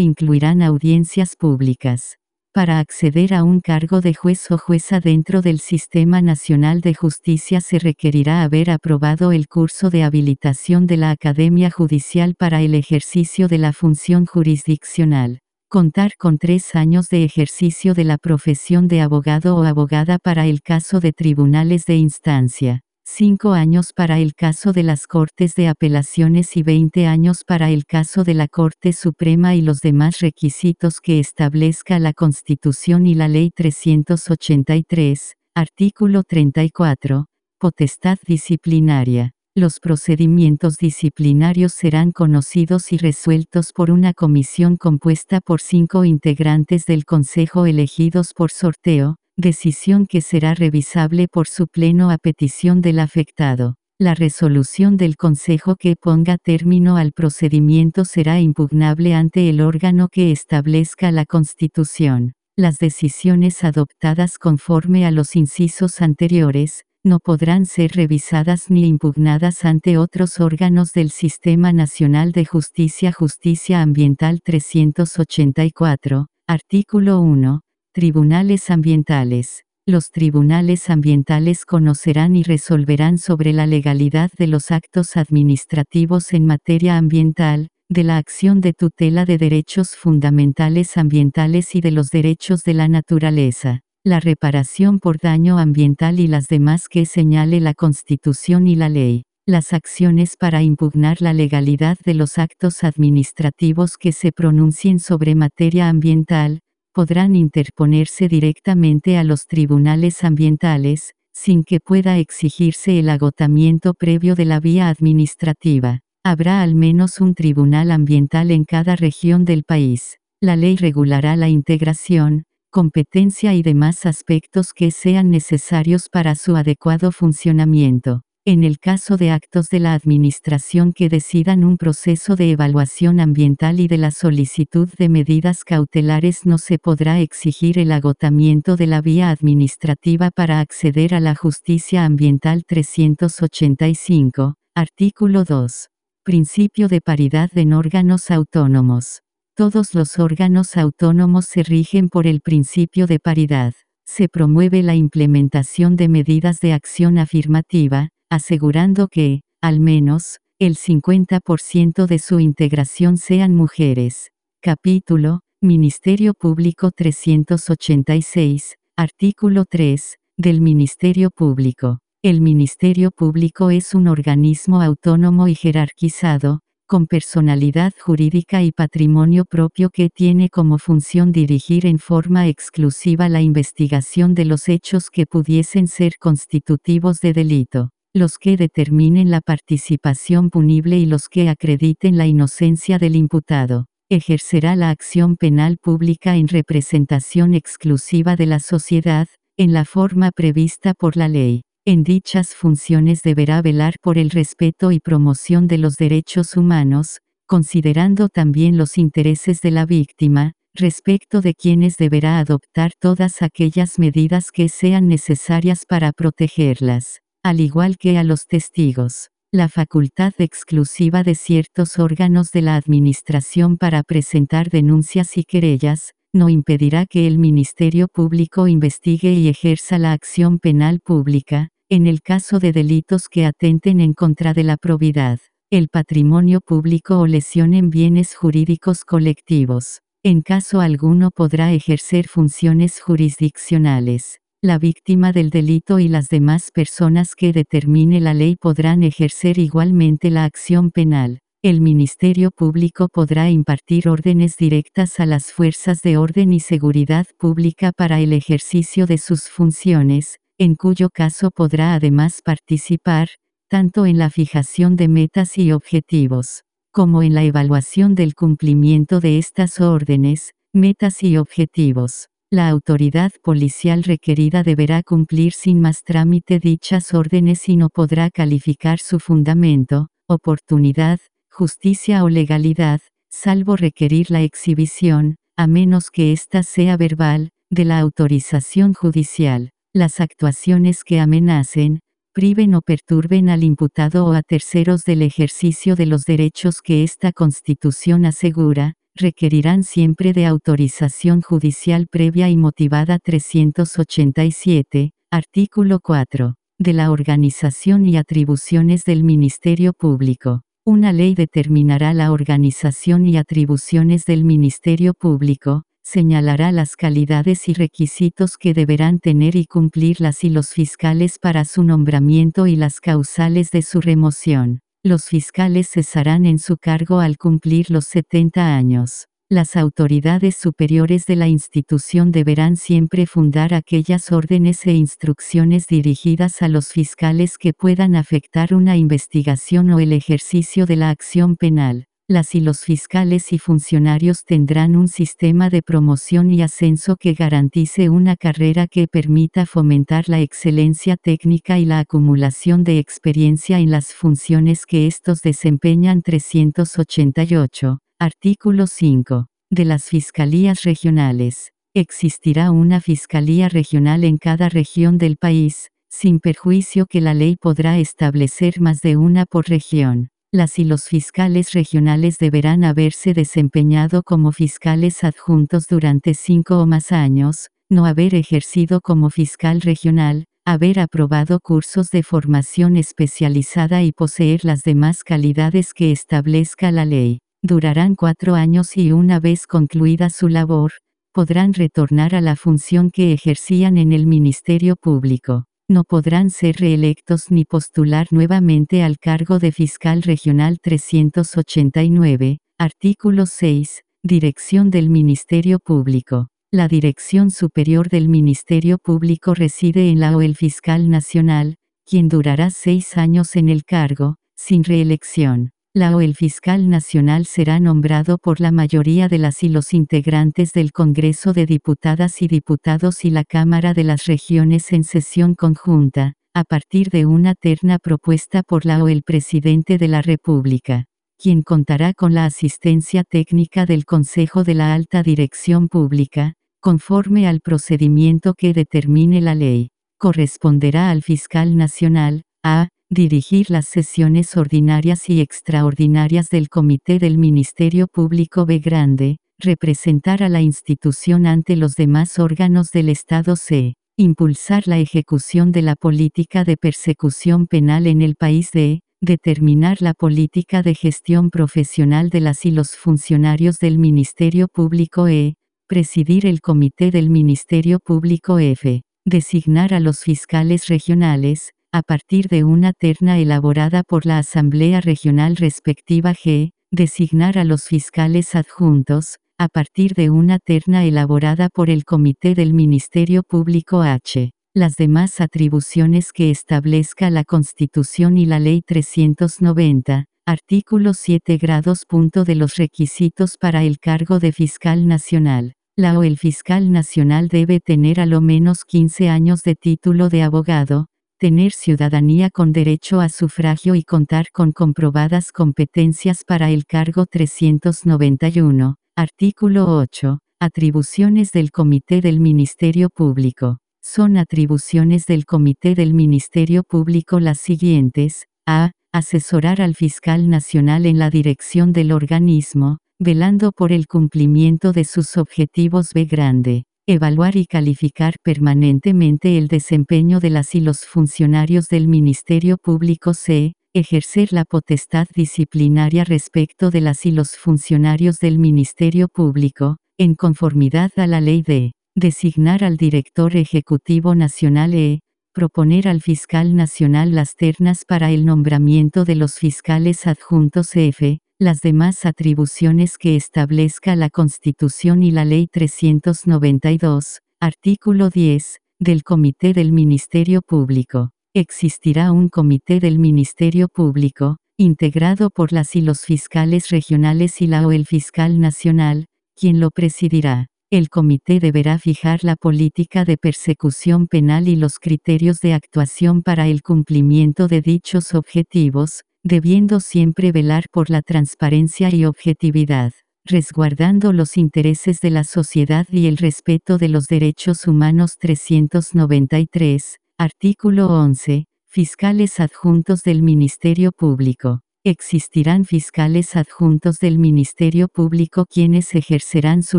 incluirán 0.00 0.62
audiencias 0.62 1.36
públicas. 1.36 2.19
Para 2.52 2.80
acceder 2.80 3.32
a 3.32 3.44
un 3.44 3.60
cargo 3.60 4.00
de 4.00 4.12
juez 4.12 4.50
o 4.50 4.58
jueza 4.58 4.98
dentro 4.98 5.40
del 5.40 5.60
Sistema 5.60 6.20
Nacional 6.20 6.80
de 6.80 6.94
Justicia 6.94 7.60
se 7.60 7.78
requerirá 7.78 8.42
haber 8.42 8.70
aprobado 8.70 9.30
el 9.30 9.46
curso 9.46 9.88
de 9.88 10.02
habilitación 10.02 10.88
de 10.88 10.96
la 10.96 11.12
Academia 11.12 11.70
Judicial 11.70 12.34
para 12.34 12.60
el 12.60 12.74
ejercicio 12.74 13.46
de 13.46 13.58
la 13.58 13.72
función 13.72 14.26
jurisdiccional. 14.26 15.38
Contar 15.68 16.16
con 16.18 16.38
tres 16.38 16.74
años 16.74 17.08
de 17.08 17.22
ejercicio 17.22 17.94
de 17.94 18.02
la 18.02 18.18
profesión 18.18 18.88
de 18.88 19.00
abogado 19.00 19.54
o 19.54 19.62
abogada 19.62 20.18
para 20.18 20.46
el 20.46 20.60
caso 20.60 20.98
de 20.98 21.12
tribunales 21.12 21.84
de 21.84 21.98
instancia. 21.98 22.80
5 23.12 23.52
años 23.52 23.92
para 23.92 24.20
el 24.20 24.34
caso 24.34 24.72
de 24.72 24.84
las 24.84 25.08
Cortes 25.08 25.54
de 25.56 25.66
Apelaciones 25.66 26.56
y 26.56 26.62
20 26.62 27.06
años 27.06 27.42
para 27.44 27.68
el 27.70 27.84
caso 27.84 28.22
de 28.22 28.34
la 28.34 28.46
Corte 28.46 28.92
Suprema 28.92 29.56
y 29.56 29.62
los 29.62 29.80
demás 29.80 30.20
requisitos 30.20 31.00
que 31.00 31.18
establezca 31.18 31.98
la 31.98 32.12
Constitución 32.12 33.06
y 33.06 33.14
la 33.14 33.26
Ley 33.26 33.50
383, 33.50 35.34
artículo 35.56 36.22
34, 36.22 37.26
potestad 37.58 38.18
disciplinaria. 38.24 39.32
Los 39.56 39.80
procedimientos 39.80 40.76
disciplinarios 40.76 41.72
serán 41.72 42.12
conocidos 42.12 42.92
y 42.92 42.96
resueltos 42.96 43.72
por 43.72 43.90
una 43.90 44.14
comisión 44.14 44.76
compuesta 44.76 45.40
por 45.40 45.60
cinco 45.60 46.04
integrantes 46.04 46.86
del 46.86 47.04
Consejo 47.04 47.66
elegidos 47.66 48.32
por 48.32 48.52
sorteo, 48.52 49.16
decisión 49.40 50.06
que 50.06 50.20
será 50.20 50.54
revisable 50.54 51.28
por 51.28 51.48
su 51.48 51.66
pleno 51.66 52.10
a 52.10 52.18
petición 52.18 52.80
del 52.80 52.98
afectado. 52.98 53.76
La 53.98 54.14
resolución 54.14 54.96
del 54.96 55.16
Consejo 55.16 55.76
que 55.76 55.94
ponga 55.94 56.38
término 56.38 56.96
al 56.96 57.12
procedimiento 57.12 58.04
será 58.04 58.40
impugnable 58.40 59.14
ante 59.14 59.50
el 59.50 59.60
órgano 59.60 60.08
que 60.08 60.32
establezca 60.32 61.12
la 61.12 61.26
Constitución. 61.26 62.32
Las 62.56 62.78
decisiones 62.78 63.62
adoptadas 63.62 64.38
conforme 64.38 65.04
a 65.04 65.10
los 65.10 65.36
incisos 65.36 66.00
anteriores, 66.00 66.84
no 67.02 67.18
podrán 67.18 67.64
ser 67.64 67.92
revisadas 67.92 68.70
ni 68.70 68.86
impugnadas 68.86 69.64
ante 69.64 69.96
otros 69.96 70.40
órganos 70.40 70.92
del 70.92 71.10
Sistema 71.10 71.72
Nacional 71.72 72.32
de 72.32 72.44
Justicia 72.44 73.12
Justicia 73.12 73.80
Ambiental 73.80 74.42
384, 74.42 76.26
artículo 76.46 77.20
1, 77.20 77.60
Tribunales 77.92 78.70
ambientales. 78.70 79.64
Los 79.84 80.12
tribunales 80.12 80.90
ambientales 80.90 81.66
conocerán 81.66 82.36
y 82.36 82.44
resolverán 82.44 83.18
sobre 83.18 83.52
la 83.52 83.66
legalidad 83.66 84.30
de 84.38 84.46
los 84.46 84.70
actos 84.70 85.16
administrativos 85.16 86.32
en 86.32 86.46
materia 86.46 86.96
ambiental, 86.96 87.66
de 87.88 88.04
la 88.04 88.16
acción 88.18 88.60
de 88.60 88.74
tutela 88.74 89.24
de 89.24 89.38
derechos 89.38 89.96
fundamentales 89.96 90.96
ambientales 90.96 91.74
y 91.74 91.80
de 91.80 91.90
los 91.90 92.10
derechos 92.10 92.62
de 92.62 92.74
la 92.74 92.86
naturaleza, 92.86 93.80
la 94.04 94.20
reparación 94.20 95.00
por 95.00 95.18
daño 95.18 95.58
ambiental 95.58 96.20
y 96.20 96.28
las 96.28 96.46
demás 96.46 96.88
que 96.88 97.06
señale 97.06 97.58
la 97.58 97.74
Constitución 97.74 98.68
y 98.68 98.76
la 98.76 98.88
ley 98.88 99.24
las 99.46 99.72
acciones 99.72 100.36
para 100.36 100.62
impugnar 100.62 101.20
la 101.20 101.32
legalidad 101.32 101.98
de 102.04 102.14
los 102.14 102.38
actos 102.38 102.84
administrativos 102.84 103.96
que 103.98 104.12
se 104.12 104.30
pronuncien 104.30 105.00
sobre 105.00 105.34
materia 105.34 105.88
ambiental, 105.88 106.60
podrán 106.92 107.36
interponerse 107.36 108.28
directamente 108.28 109.16
a 109.18 109.24
los 109.24 109.46
tribunales 109.46 110.24
ambientales, 110.24 111.14
sin 111.32 111.64
que 111.64 111.80
pueda 111.80 112.18
exigirse 112.18 112.98
el 112.98 113.08
agotamiento 113.08 113.94
previo 113.94 114.34
de 114.34 114.44
la 114.44 114.60
vía 114.60 114.88
administrativa. 114.88 116.00
Habrá 116.24 116.62
al 116.62 116.74
menos 116.74 117.20
un 117.20 117.34
tribunal 117.34 117.90
ambiental 117.90 118.50
en 118.50 118.64
cada 118.64 118.96
región 118.96 119.44
del 119.44 119.64
país. 119.64 120.18
La 120.40 120.56
ley 120.56 120.76
regulará 120.76 121.36
la 121.36 121.48
integración, 121.48 122.44
competencia 122.70 123.54
y 123.54 123.62
demás 123.62 124.06
aspectos 124.06 124.72
que 124.72 124.90
sean 124.90 125.30
necesarios 125.30 126.08
para 126.08 126.34
su 126.34 126.56
adecuado 126.56 127.10
funcionamiento. 127.12 128.22
En 128.46 128.64
el 128.64 128.78
caso 128.78 129.18
de 129.18 129.32
actos 129.32 129.68
de 129.68 129.80
la 129.80 129.92
Administración 129.92 130.94
que 130.94 131.10
decidan 131.10 131.62
un 131.62 131.76
proceso 131.76 132.36
de 132.36 132.52
evaluación 132.52 133.20
ambiental 133.20 133.80
y 133.80 133.86
de 133.86 133.98
la 133.98 134.10
solicitud 134.10 134.88
de 134.96 135.10
medidas 135.10 135.62
cautelares 135.62 136.46
no 136.46 136.56
se 136.56 136.78
podrá 136.78 137.20
exigir 137.20 137.78
el 137.78 137.92
agotamiento 137.92 138.76
de 138.76 138.86
la 138.86 139.02
vía 139.02 139.28
administrativa 139.28 140.30
para 140.30 140.60
acceder 140.60 141.14
a 141.14 141.20
la 141.20 141.34
justicia 141.34 142.06
ambiental 142.06 142.64
385, 142.66 144.54
artículo 144.74 145.44
2. 145.44 145.88
Principio 146.24 146.88
de 146.88 147.02
paridad 147.02 147.50
en 147.56 147.74
órganos 147.74 148.30
autónomos. 148.30 149.20
Todos 149.54 149.94
los 149.94 150.18
órganos 150.18 150.78
autónomos 150.78 151.44
se 151.44 151.62
rigen 151.62 152.08
por 152.08 152.26
el 152.26 152.40
principio 152.40 153.06
de 153.06 153.18
paridad. 153.18 153.74
Se 154.06 154.30
promueve 154.30 154.82
la 154.82 154.94
implementación 154.94 155.94
de 155.96 156.08
medidas 156.08 156.60
de 156.60 156.72
acción 156.72 157.18
afirmativa, 157.18 158.08
asegurando 158.30 159.08
que, 159.08 159.42
al 159.60 159.80
menos, 159.80 160.38
el 160.60 160.76
50% 160.76 162.06
de 162.06 162.18
su 162.18 162.38
integración 162.38 163.16
sean 163.16 163.54
mujeres. 163.54 164.30
Capítulo, 164.62 165.40
Ministerio 165.60 166.34
Público 166.34 166.92
386, 166.92 168.76
artículo 168.96 169.64
3, 169.64 170.16
del 170.38 170.60
Ministerio 170.60 171.30
Público. 171.30 171.98
El 172.22 172.40
Ministerio 172.40 173.10
Público 173.10 173.70
es 173.70 173.94
un 173.94 174.06
organismo 174.06 174.80
autónomo 174.80 175.48
y 175.48 175.54
jerarquizado, 175.54 176.60
con 176.86 177.06
personalidad 177.06 177.92
jurídica 177.98 178.62
y 178.62 178.72
patrimonio 178.72 179.44
propio 179.44 179.90
que 179.90 180.08
tiene 180.10 180.50
como 180.50 180.78
función 180.78 181.32
dirigir 181.32 181.86
en 181.86 181.98
forma 181.98 182.48
exclusiva 182.48 183.28
la 183.28 183.40
investigación 183.42 184.34
de 184.34 184.44
los 184.44 184.68
hechos 184.68 185.08
que 185.10 185.26
pudiesen 185.26 185.88
ser 185.88 186.18
constitutivos 186.18 187.20
de 187.20 187.32
delito, 187.32 187.90
los 188.12 188.38
que 188.38 188.56
determinen 188.56 189.30
la 189.30 189.40
participación 189.40 190.50
punible 190.50 190.98
y 190.98 191.06
los 191.06 191.28
que 191.28 191.48
acrediten 191.48 192.16
la 192.16 192.26
inocencia 192.26 192.98
del 192.98 193.14
imputado. 193.14 193.86
Ejercerá 194.10 194.74
la 194.74 194.90
acción 194.90 195.36
penal 195.36 195.78
pública 195.78 196.36
en 196.36 196.48
representación 196.48 197.54
exclusiva 197.54 198.34
de 198.34 198.46
la 198.46 198.58
sociedad, 198.58 199.28
en 199.56 199.72
la 199.72 199.84
forma 199.84 200.32
prevista 200.32 200.94
por 200.94 201.16
la 201.16 201.28
ley. 201.28 201.62
En 201.86 202.02
dichas 202.02 202.54
funciones 202.54 203.22
deberá 203.22 203.62
velar 203.62 203.94
por 204.02 204.18
el 204.18 204.30
respeto 204.30 204.90
y 204.90 204.98
promoción 204.98 205.68
de 205.68 205.78
los 205.78 205.96
derechos 205.96 206.56
humanos, 206.56 207.20
considerando 207.46 208.28
también 208.28 208.76
los 208.76 208.98
intereses 208.98 209.60
de 209.60 209.70
la 209.70 209.86
víctima, 209.86 210.52
respecto 210.74 211.40
de 211.40 211.54
quienes 211.54 211.96
deberá 211.96 212.40
adoptar 212.40 212.92
todas 212.98 213.42
aquellas 213.42 213.98
medidas 213.98 214.50
que 214.50 214.68
sean 214.68 215.06
necesarias 215.06 215.84
para 215.86 216.12
protegerlas, 216.12 217.20
al 217.42 217.60
igual 217.60 217.96
que 217.96 218.18
a 218.18 218.24
los 218.24 218.46
testigos. 218.46 219.30
La 219.52 219.68
facultad 219.68 220.32
exclusiva 220.38 221.22
de 221.22 221.34
ciertos 221.34 221.98
órganos 221.98 222.52
de 222.52 222.62
la 222.62 222.76
Administración 222.76 223.78
para 223.78 224.02
presentar 224.02 224.70
denuncias 224.70 225.36
y 225.36 225.44
querellas, 225.44 226.12
no 226.32 226.48
impedirá 226.48 227.06
que 227.06 227.26
el 227.26 227.38
Ministerio 227.38 228.06
Público 228.06 228.68
investigue 228.68 229.32
y 229.32 229.48
ejerza 229.48 229.98
la 229.98 230.12
acción 230.12 230.60
penal 230.60 231.00
pública, 231.00 231.70
en 231.88 232.06
el 232.06 232.22
caso 232.22 232.60
de 232.60 232.72
delitos 232.72 233.28
que 233.28 233.46
atenten 233.46 234.00
en 234.00 234.14
contra 234.14 234.54
de 234.54 234.62
la 234.62 234.76
probidad, 234.76 235.40
el 235.70 235.88
patrimonio 235.88 236.60
público 236.60 237.18
o 237.18 237.26
lesionen 237.26 237.90
bienes 237.90 238.36
jurídicos 238.36 239.04
colectivos. 239.04 240.00
En 240.22 240.42
caso 240.42 240.80
alguno 240.80 241.30
podrá 241.32 241.72
ejercer 241.72 242.28
funciones 242.28 243.00
jurisdiccionales. 243.00 244.40
La 244.62 244.78
víctima 244.78 245.32
del 245.32 245.48
delito 245.48 246.00
y 246.00 246.08
las 246.08 246.28
demás 246.28 246.70
personas 246.70 247.34
que 247.34 247.54
determine 247.54 248.20
la 248.20 248.34
ley 248.34 248.56
podrán 248.56 249.02
ejercer 249.02 249.58
igualmente 249.58 250.28
la 250.28 250.44
acción 250.44 250.90
penal. 250.90 251.38
El 251.62 251.80
Ministerio 251.80 252.50
Público 252.50 253.08
podrá 253.08 253.48
impartir 253.48 254.06
órdenes 254.06 254.58
directas 254.58 255.18
a 255.18 255.24
las 255.24 255.50
fuerzas 255.50 256.02
de 256.02 256.18
orden 256.18 256.52
y 256.52 256.60
seguridad 256.60 257.26
pública 257.38 257.92
para 257.96 258.20
el 258.20 258.34
ejercicio 258.34 259.06
de 259.06 259.16
sus 259.16 259.48
funciones, 259.48 260.36
en 260.58 260.74
cuyo 260.74 261.08
caso 261.08 261.50
podrá 261.50 261.94
además 261.94 262.42
participar, 262.44 263.30
tanto 263.70 264.04
en 264.04 264.18
la 264.18 264.28
fijación 264.28 264.94
de 264.94 265.08
metas 265.08 265.56
y 265.56 265.72
objetivos, 265.72 266.64
como 266.92 267.22
en 267.22 267.32
la 267.32 267.44
evaluación 267.44 268.14
del 268.14 268.34
cumplimiento 268.34 269.20
de 269.20 269.38
estas 269.38 269.80
órdenes, 269.80 270.50
metas 270.74 271.22
y 271.22 271.38
objetivos. 271.38 272.26
La 272.52 272.68
autoridad 272.68 273.30
policial 273.44 274.02
requerida 274.02 274.64
deberá 274.64 275.04
cumplir 275.04 275.52
sin 275.52 275.80
más 275.80 276.02
trámite 276.02 276.58
dichas 276.58 277.14
órdenes 277.14 277.68
y 277.68 277.76
no 277.76 277.90
podrá 277.90 278.28
calificar 278.28 278.98
su 278.98 279.20
fundamento, 279.20 280.08
oportunidad, 280.28 281.20
justicia 281.48 282.24
o 282.24 282.28
legalidad, 282.28 283.02
salvo 283.30 283.76
requerir 283.76 284.32
la 284.32 284.42
exhibición, 284.42 285.36
a 285.56 285.68
menos 285.68 286.10
que 286.10 286.32
ésta 286.32 286.64
sea 286.64 286.96
verbal, 286.96 287.50
de 287.70 287.84
la 287.84 288.00
autorización 288.00 288.94
judicial. 288.94 289.70
Las 289.94 290.18
actuaciones 290.18 291.04
que 291.04 291.20
amenacen, 291.20 292.00
priven 292.32 292.74
o 292.74 292.82
perturben 292.82 293.48
al 293.48 293.62
imputado 293.62 294.26
o 294.26 294.32
a 294.32 294.42
terceros 294.42 295.04
del 295.04 295.22
ejercicio 295.22 295.94
de 295.94 296.06
los 296.06 296.24
derechos 296.24 296.82
que 296.82 297.04
esta 297.04 297.30
Constitución 297.30 298.24
asegura, 298.24 298.94
requerirán 299.20 299.84
siempre 299.84 300.32
de 300.32 300.46
autorización 300.46 301.42
judicial 301.42 302.06
previa 302.10 302.48
y 302.48 302.56
motivada 302.56 303.18
387, 303.18 305.12
artículo 305.30 306.00
4, 306.00 306.54
de 306.78 306.92
la 306.92 307.10
organización 307.10 308.06
y 308.06 308.16
atribuciones 308.16 309.04
del 309.04 309.22
Ministerio 309.22 309.92
Público. 309.92 310.62
Una 310.84 311.12
ley 311.12 311.34
determinará 311.34 312.14
la 312.14 312.32
organización 312.32 313.26
y 313.26 313.36
atribuciones 313.36 314.24
del 314.24 314.44
Ministerio 314.44 315.14
Público, 315.14 315.84
señalará 316.02 316.72
las 316.72 316.96
calidades 316.96 317.68
y 317.68 317.74
requisitos 317.74 318.56
que 318.56 318.74
deberán 318.74 319.20
tener 319.20 319.54
y 319.54 319.66
cumplir 319.66 320.20
las 320.20 320.42
y 320.42 320.50
los 320.50 320.70
fiscales 320.70 321.38
para 321.38 321.64
su 321.64 321.84
nombramiento 321.84 322.66
y 322.66 322.76
las 322.76 323.00
causales 323.00 323.70
de 323.70 323.82
su 323.82 324.00
remoción. 324.00 324.80
Los 325.02 325.24
fiscales 325.24 325.88
cesarán 325.88 326.44
en 326.44 326.58
su 326.58 326.76
cargo 326.76 327.20
al 327.20 327.38
cumplir 327.38 327.90
los 327.90 328.04
70 328.04 328.76
años. 328.76 329.28
Las 329.48 329.74
autoridades 329.74 330.56
superiores 330.56 331.24
de 331.24 331.36
la 331.36 331.48
institución 331.48 332.32
deberán 332.32 332.76
siempre 332.76 333.24
fundar 333.24 333.72
aquellas 333.72 334.30
órdenes 334.30 334.86
e 334.86 334.92
instrucciones 334.92 335.86
dirigidas 335.86 336.60
a 336.60 336.68
los 336.68 336.88
fiscales 336.88 337.56
que 337.56 337.72
puedan 337.72 338.14
afectar 338.14 338.74
una 338.74 338.98
investigación 338.98 339.90
o 339.90 340.00
el 340.00 340.12
ejercicio 340.12 340.84
de 340.84 340.96
la 340.96 341.08
acción 341.08 341.56
penal. 341.56 342.09
Las 342.30 342.54
y 342.54 342.60
los 342.60 342.82
fiscales 342.82 343.52
y 343.52 343.58
funcionarios 343.58 344.44
tendrán 344.44 344.94
un 344.94 345.08
sistema 345.08 345.68
de 345.68 345.82
promoción 345.82 346.52
y 346.52 346.62
ascenso 346.62 347.16
que 347.16 347.34
garantice 347.34 348.08
una 348.08 348.36
carrera 348.36 348.86
que 348.86 349.08
permita 349.08 349.66
fomentar 349.66 350.28
la 350.28 350.38
excelencia 350.38 351.16
técnica 351.16 351.80
y 351.80 351.86
la 351.86 351.98
acumulación 351.98 352.84
de 352.84 353.00
experiencia 353.00 353.80
en 353.80 353.90
las 353.90 354.14
funciones 354.14 354.86
que 354.86 355.08
estos 355.08 355.42
desempeñan 355.42 356.22
388. 356.22 357.98
Artículo 358.20 358.86
5. 358.86 359.48
De 359.68 359.84
las 359.84 360.04
Fiscalías 360.04 360.84
Regionales. 360.84 361.72
Existirá 361.94 362.70
una 362.70 363.00
Fiscalía 363.00 363.68
Regional 363.68 364.22
en 364.22 364.38
cada 364.38 364.68
región 364.68 365.18
del 365.18 365.36
país, 365.36 365.88
sin 366.08 366.38
perjuicio 366.38 367.06
que 367.06 367.20
la 367.20 367.34
ley 367.34 367.56
podrá 367.56 367.98
establecer 367.98 368.80
más 368.80 369.00
de 369.00 369.16
una 369.16 369.46
por 369.46 369.68
región. 369.68 370.29
Las 370.52 370.80
y 370.80 370.84
los 370.84 371.04
fiscales 371.04 371.72
regionales 371.74 372.38
deberán 372.38 372.82
haberse 372.82 373.34
desempeñado 373.34 374.24
como 374.24 374.50
fiscales 374.50 375.22
adjuntos 375.22 375.86
durante 375.86 376.34
cinco 376.34 376.80
o 376.80 376.86
más 376.86 377.12
años, 377.12 377.68
no 377.88 378.04
haber 378.04 378.34
ejercido 378.34 379.00
como 379.00 379.30
fiscal 379.30 379.80
regional, 379.80 380.46
haber 380.66 380.98
aprobado 380.98 381.60
cursos 381.60 382.10
de 382.10 382.24
formación 382.24 382.96
especializada 382.96 384.02
y 384.02 384.10
poseer 384.10 384.64
las 384.64 384.82
demás 384.82 385.22
calidades 385.22 385.94
que 385.94 386.10
establezca 386.10 386.90
la 386.90 387.04
ley 387.04 387.38
durarán 387.62 388.16
cuatro 388.16 388.54
años 388.54 388.96
y 388.96 389.12
una 389.12 389.38
vez 389.38 389.66
concluida 389.68 390.30
su 390.30 390.48
labor, 390.48 390.92
podrán 391.32 391.74
retornar 391.74 392.34
a 392.34 392.40
la 392.40 392.56
función 392.56 393.10
que 393.10 393.32
ejercían 393.32 393.98
en 393.98 394.12
el 394.12 394.26
Ministerio 394.26 394.96
Público. 394.96 395.69
No 395.90 396.04
podrán 396.04 396.50
ser 396.50 396.76
reelectos 396.76 397.50
ni 397.50 397.64
postular 397.64 398.28
nuevamente 398.30 399.02
al 399.02 399.18
cargo 399.18 399.58
de 399.58 399.72
fiscal 399.72 400.22
regional 400.22 400.78
389, 400.80 402.58
artículo 402.78 403.44
6, 403.44 404.04
Dirección 404.22 404.90
del 404.90 405.10
Ministerio 405.10 405.80
Público. 405.80 406.46
La 406.70 406.86
Dirección 406.86 407.50
Superior 407.50 408.08
del 408.08 408.28
Ministerio 408.28 408.98
Público 408.98 409.52
reside 409.52 410.10
en 410.10 410.20
la 410.20 410.36
o 410.36 410.42
el 410.42 410.54
Fiscal 410.54 411.10
Nacional, 411.10 411.74
quien 412.06 412.28
durará 412.28 412.70
seis 412.70 413.16
años 413.16 413.56
en 413.56 413.68
el 413.68 413.84
cargo, 413.84 414.36
sin 414.56 414.84
reelección. 414.84 415.72
La 415.92 416.14
o 416.16 416.20
el 416.20 416.36
fiscal 416.36 416.88
nacional 416.88 417.46
será 417.46 417.80
nombrado 417.80 418.38
por 418.38 418.60
la 418.60 418.70
mayoría 418.70 419.26
de 419.26 419.38
las 419.38 419.64
y 419.64 419.68
los 419.68 419.92
integrantes 419.92 420.72
del 420.72 420.92
Congreso 420.92 421.52
de 421.52 421.66
Diputadas 421.66 422.42
y 422.42 422.46
Diputados 422.46 423.24
y 423.24 423.30
la 423.30 423.42
Cámara 423.42 423.92
de 423.92 424.04
las 424.04 424.26
Regiones 424.26 424.92
en 424.92 425.02
sesión 425.02 425.56
conjunta, 425.56 426.34
a 426.54 426.62
partir 426.62 427.10
de 427.10 427.26
una 427.26 427.56
terna 427.56 427.98
propuesta 427.98 428.62
por 428.62 428.86
la 428.86 429.02
o 429.02 429.08
el 429.08 429.24
presidente 429.24 429.98
de 429.98 430.06
la 430.06 430.22
República, 430.22 431.06
quien 431.36 431.62
contará 431.62 432.14
con 432.14 432.34
la 432.34 432.44
asistencia 432.44 433.24
técnica 433.24 433.84
del 433.84 434.04
Consejo 434.04 434.62
de 434.62 434.74
la 434.74 434.94
Alta 434.94 435.24
Dirección 435.24 435.88
Pública, 435.88 436.54
conforme 436.78 437.48
al 437.48 437.60
procedimiento 437.62 438.54
que 438.54 438.74
determine 438.74 439.40
la 439.40 439.56
ley. 439.56 439.90
Corresponderá 440.18 441.10
al 441.10 441.22
fiscal 441.22 441.76
nacional, 441.76 442.44
a, 442.62 442.90
dirigir 443.10 443.70
las 443.70 443.86
sesiones 443.86 444.56
ordinarias 444.56 445.28
y 445.28 445.40
extraordinarias 445.40 446.48
del 446.48 446.68
Comité 446.68 447.18
del 447.18 447.38
Ministerio 447.38 448.06
Público 448.06 448.66
B 448.66 448.78
Grande, 448.78 449.38
representar 449.58 450.42
a 450.42 450.48
la 450.48 450.62
institución 450.62 451.46
ante 451.46 451.76
los 451.76 451.96
demás 451.96 452.38
órganos 452.38 452.92
del 452.92 453.08
Estado 453.08 453.56
C, 453.56 453.94
impulsar 454.16 454.86
la 454.86 454.98
ejecución 454.98 455.72
de 455.72 455.82
la 455.82 455.96
política 455.96 456.64
de 456.64 456.76
persecución 456.76 457.66
penal 457.66 458.06
en 458.06 458.22
el 458.22 458.36
país 458.36 458.70
D, 458.72 459.00
Determinar 459.22 460.00
la 460.00 460.14
política 460.14 460.82
de 460.82 460.94
gestión 460.94 461.50
profesional 461.50 462.30
de 462.30 462.40
las 462.40 462.64
y 462.64 462.70
los 462.70 462.96
funcionarios 462.96 463.78
del 463.78 463.98
Ministerio 463.98 464.66
Público 464.66 465.28
E. 465.28 465.56
Presidir 465.86 466.46
el 466.46 466.62
Comité 466.62 467.10
del 467.10 467.28
Ministerio 467.28 467.98
Público 468.00 468.58
F. 468.58 469.02
Designar 469.26 469.92
a 469.92 470.00
los 470.00 470.20
fiscales 470.20 470.86
regionales, 470.86 471.72
a 471.92 472.02
partir 472.02 472.48
de 472.48 472.64
una 472.64 472.92
terna 472.92 473.38
elaborada 473.38 474.02
por 474.02 474.26
la 474.26 474.38
Asamblea 474.38 475.00
Regional 475.00 475.56
respectiva 475.56 476.32
G. 476.34 476.70
Designar 476.92 477.58
a 477.58 477.64
los 477.64 477.84
fiscales 477.84 478.54
adjuntos, 478.54 479.36
a 479.58 479.68
partir 479.68 480.14
de 480.14 480.30
una 480.30 480.58
terna 480.58 481.04
elaborada 481.04 481.68
por 481.68 481.90
el 481.90 482.04
Comité 482.04 482.54
del 482.54 482.74
Ministerio 482.74 483.42
Público 483.42 484.02
H 484.02 484.50
las 484.72 484.96
demás 484.96 485.40
atribuciones 485.40 486.32
que 486.32 486.52
establezca 486.52 487.28
la 487.28 487.42
Constitución 487.42 488.38
y 488.38 488.46
la 488.46 488.60
Ley 488.60 488.82
390, 488.82 490.26
artículo 490.46 491.12
7 491.12 491.56
grados. 491.56 492.04
Punto 492.06 492.44
de 492.44 492.54
los 492.54 492.76
requisitos 492.76 493.56
para 493.58 493.82
el 493.82 493.98
cargo 493.98 494.38
de 494.38 494.52
fiscal 494.52 495.08
nacional. 495.08 495.74
La 495.96 496.16
o 496.16 496.22
el 496.22 496.38
fiscal 496.38 496.92
nacional 496.92 497.48
debe 497.48 497.80
tener 497.80 498.20
a 498.20 498.26
lo 498.26 498.40
menos 498.40 498.84
15 498.84 499.28
años 499.28 499.62
de 499.64 499.74
título 499.74 500.28
de 500.28 500.44
abogado, 500.44 501.06
tener 501.40 501.72
ciudadanía 501.72 502.50
con 502.50 502.70
derecho 502.70 503.22
a 503.22 503.30
sufragio 503.30 503.94
y 503.94 504.04
contar 504.04 504.50
con 504.52 504.72
comprobadas 504.72 505.52
competencias 505.52 506.44
para 506.44 506.68
el 506.68 506.84
cargo 506.84 507.24
391, 507.24 508.96
artículo 509.16 509.96
8, 509.96 510.38
atribuciones 510.60 511.50
del 511.52 511.70
Comité 511.70 512.20
del 512.20 512.40
Ministerio 512.40 513.08
Público. 513.08 513.78
Son 514.02 514.36
atribuciones 514.36 515.24
del 515.24 515.46
Comité 515.46 515.94
del 515.94 516.12
Ministerio 516.12 516.82
Público 516.82 517.40
las 517.40 517.58
siguientes. 517.58 518.44
A. 518.66 518.92
Asesorar 519.12 519.80
al 519.80 519.94
fiscal 519.94 520.50
nacional 520.50 521.06
en 521.06 521.18
la 521.18 521.30
dirección 521.30 521.92
del 521.92 522.12
organismo, 522.12 522.98
velando 523.18 523.72
por 523.72 523.92
el 523.92 524.06
cumplimiento 524.06 524.92
de 524.92 525.04
sus 525.04 525.38
objetivos 525.38 526.12
B 526.12 526.26
grande. 526.26 526.84
Evaluar 527.12 527.56
y 527.56 527.66
calificar 527.66 528.36
permanentemente 528.40 529.58
el 529.58 529.66
desempeño 529.66 530.38
de 530.38 530.50
las 530.50 530.76
y 530.76 530.80
los 530.80 531.06
funcionarios 531.06 531.88
del 531.88 532.06
Ministerio 532.06 532.78
Público 532.78 533.34
C. 533.34 533.72
Ejercer 533.92 534.52
la 534.52 534.64
potestad 534.64 535.26
disciplinaria 535.34 536.22
respecto 536.22 536.92
de 536.92 537.00
las 537.00 537.26
y 537.26 537.32
los 537.32 537.56
funcionarios 537.56 538.38
del 538.38 538.60
Ministerio 538.60 539.26
Público, 539.26 539.96
en 540.18 540.36
conformidad 540.36 541.10
a 541.16 541.26
la 541.26 541.40
ley 541.40 541.62
de 541.62 541.90
Designar 542.16 542.84
al 542.84 542.96
director 542.96 543.56
ejecutivo 543.56 544.36
nacional 544.36 544.94
e. 544.94 545.18
Proponer 545.52 546.06
al 546.06 546.20
fiscal 546.20 546.76
nacional 546.76 547.34
las 547.34 547.56
ternas 547.56 548.04
para 548.04 548.30
el 548.30 548.44
nombramiento 548.44 549.24
de 549.24 549.34
los 549.34 549.54
fiscales 549.54 550.28
adjuntos 550.28 550.94
F. 550.94 551.40
Las 551.62 551.82
demás 551.82 552.24
atribuciones 552.24 553.18
que 553.18 553.36
establezca 553.36 554.16
la 554.16 554.30
Constitución 554.30 555.22
y 555.22 555.30
la 555.30 555.44
Ley 555.44 555.66
392, 555.66 557.40
artículo 557.60 558.30
10, 558.30 558.78
del 558.98 559.22
Comité 559.22 559.74
del 559.74 559.92
Ministerio 559.92 560.62
Público. 560.62 561.32
Existirá 561.54 562.32
un 562.32 562.48
Comité 562.48 562.98
del 562.98 563.18
Ministerio 563.18 563.88
Público, 563.88 564.56
integrado 564.78 565.50
por 565.50 565.74
las 565.74 565.96
y 565.96 566.00
los 566.00 566.22
fiscales 566.22 566.88
regionales 566.88 567.60
y 567.60 567.66
la 567.66 567.86
o 567.86 567.92
el 567.92 568.06
fiscal 568.06 568.58
nacional, 568.58 569.26
quien 569.54 569.80
lo 569.80 569.90
presidirá. 569.90 570.68
El 570.90 571.10
comité 571.10 571.60
deberá 571.60 571.98
fijar 571.98 572.42
la 572.42 572.56
política 572.56 573.26
de 573.26 573.36
persecución 573.36 574.28
penal 574.28 574.66
y 574.66 574.76
los 574.76 574.98
criterios 574.98 575.60
de 575.60 575.74
actuación 575.74 576.42
para 576.42 576.68
el 576.68 576.80
cumplimiento 576.80 577.68
de 577.68 577.82
dichos 577.82 578.34
objetivos, 578.34 579.24
debiendo 579.42 580.00
siempre 580.00 580.52
velar 580.52 580.84
por 580.90 581.10
la 581.10 581.22
transparencia 581.22 582.14
y 582.14 582.24
objetividad, 582.24 583.12
resguardando 583.44 584.32
los 584.32 584.56
intereses 584.56 585.20
de 585.20 585.30
la 585.30 585.44
sociedad 585.44 586.06
y 586.10 586.26
el 586.26 586.36
respeto 586.36 586.98
de 586.98 587.08
los 587.08 587.26
derechos 587.26 587.86
humanos 587.86 588.36
393, 588.38 590.18
artículo 590.38 591.08
11, 591.08 591.64
fiscales 591.86 592.60
adjuntos 592.60 593.22
del 593.22 593.42
Ministerio 593.42 594.12
Público. 594.12 594.82
Existirán 595.02 595.86
fiscales 595.86 596.56
adjuntos 596.56 597.20
del 597.20 597.38
Ministerio 597.38 598.08
Público 598.08 598.66
quienes 598.66 599.14
ejercerán 599.14 599.82
su 599.82 599.98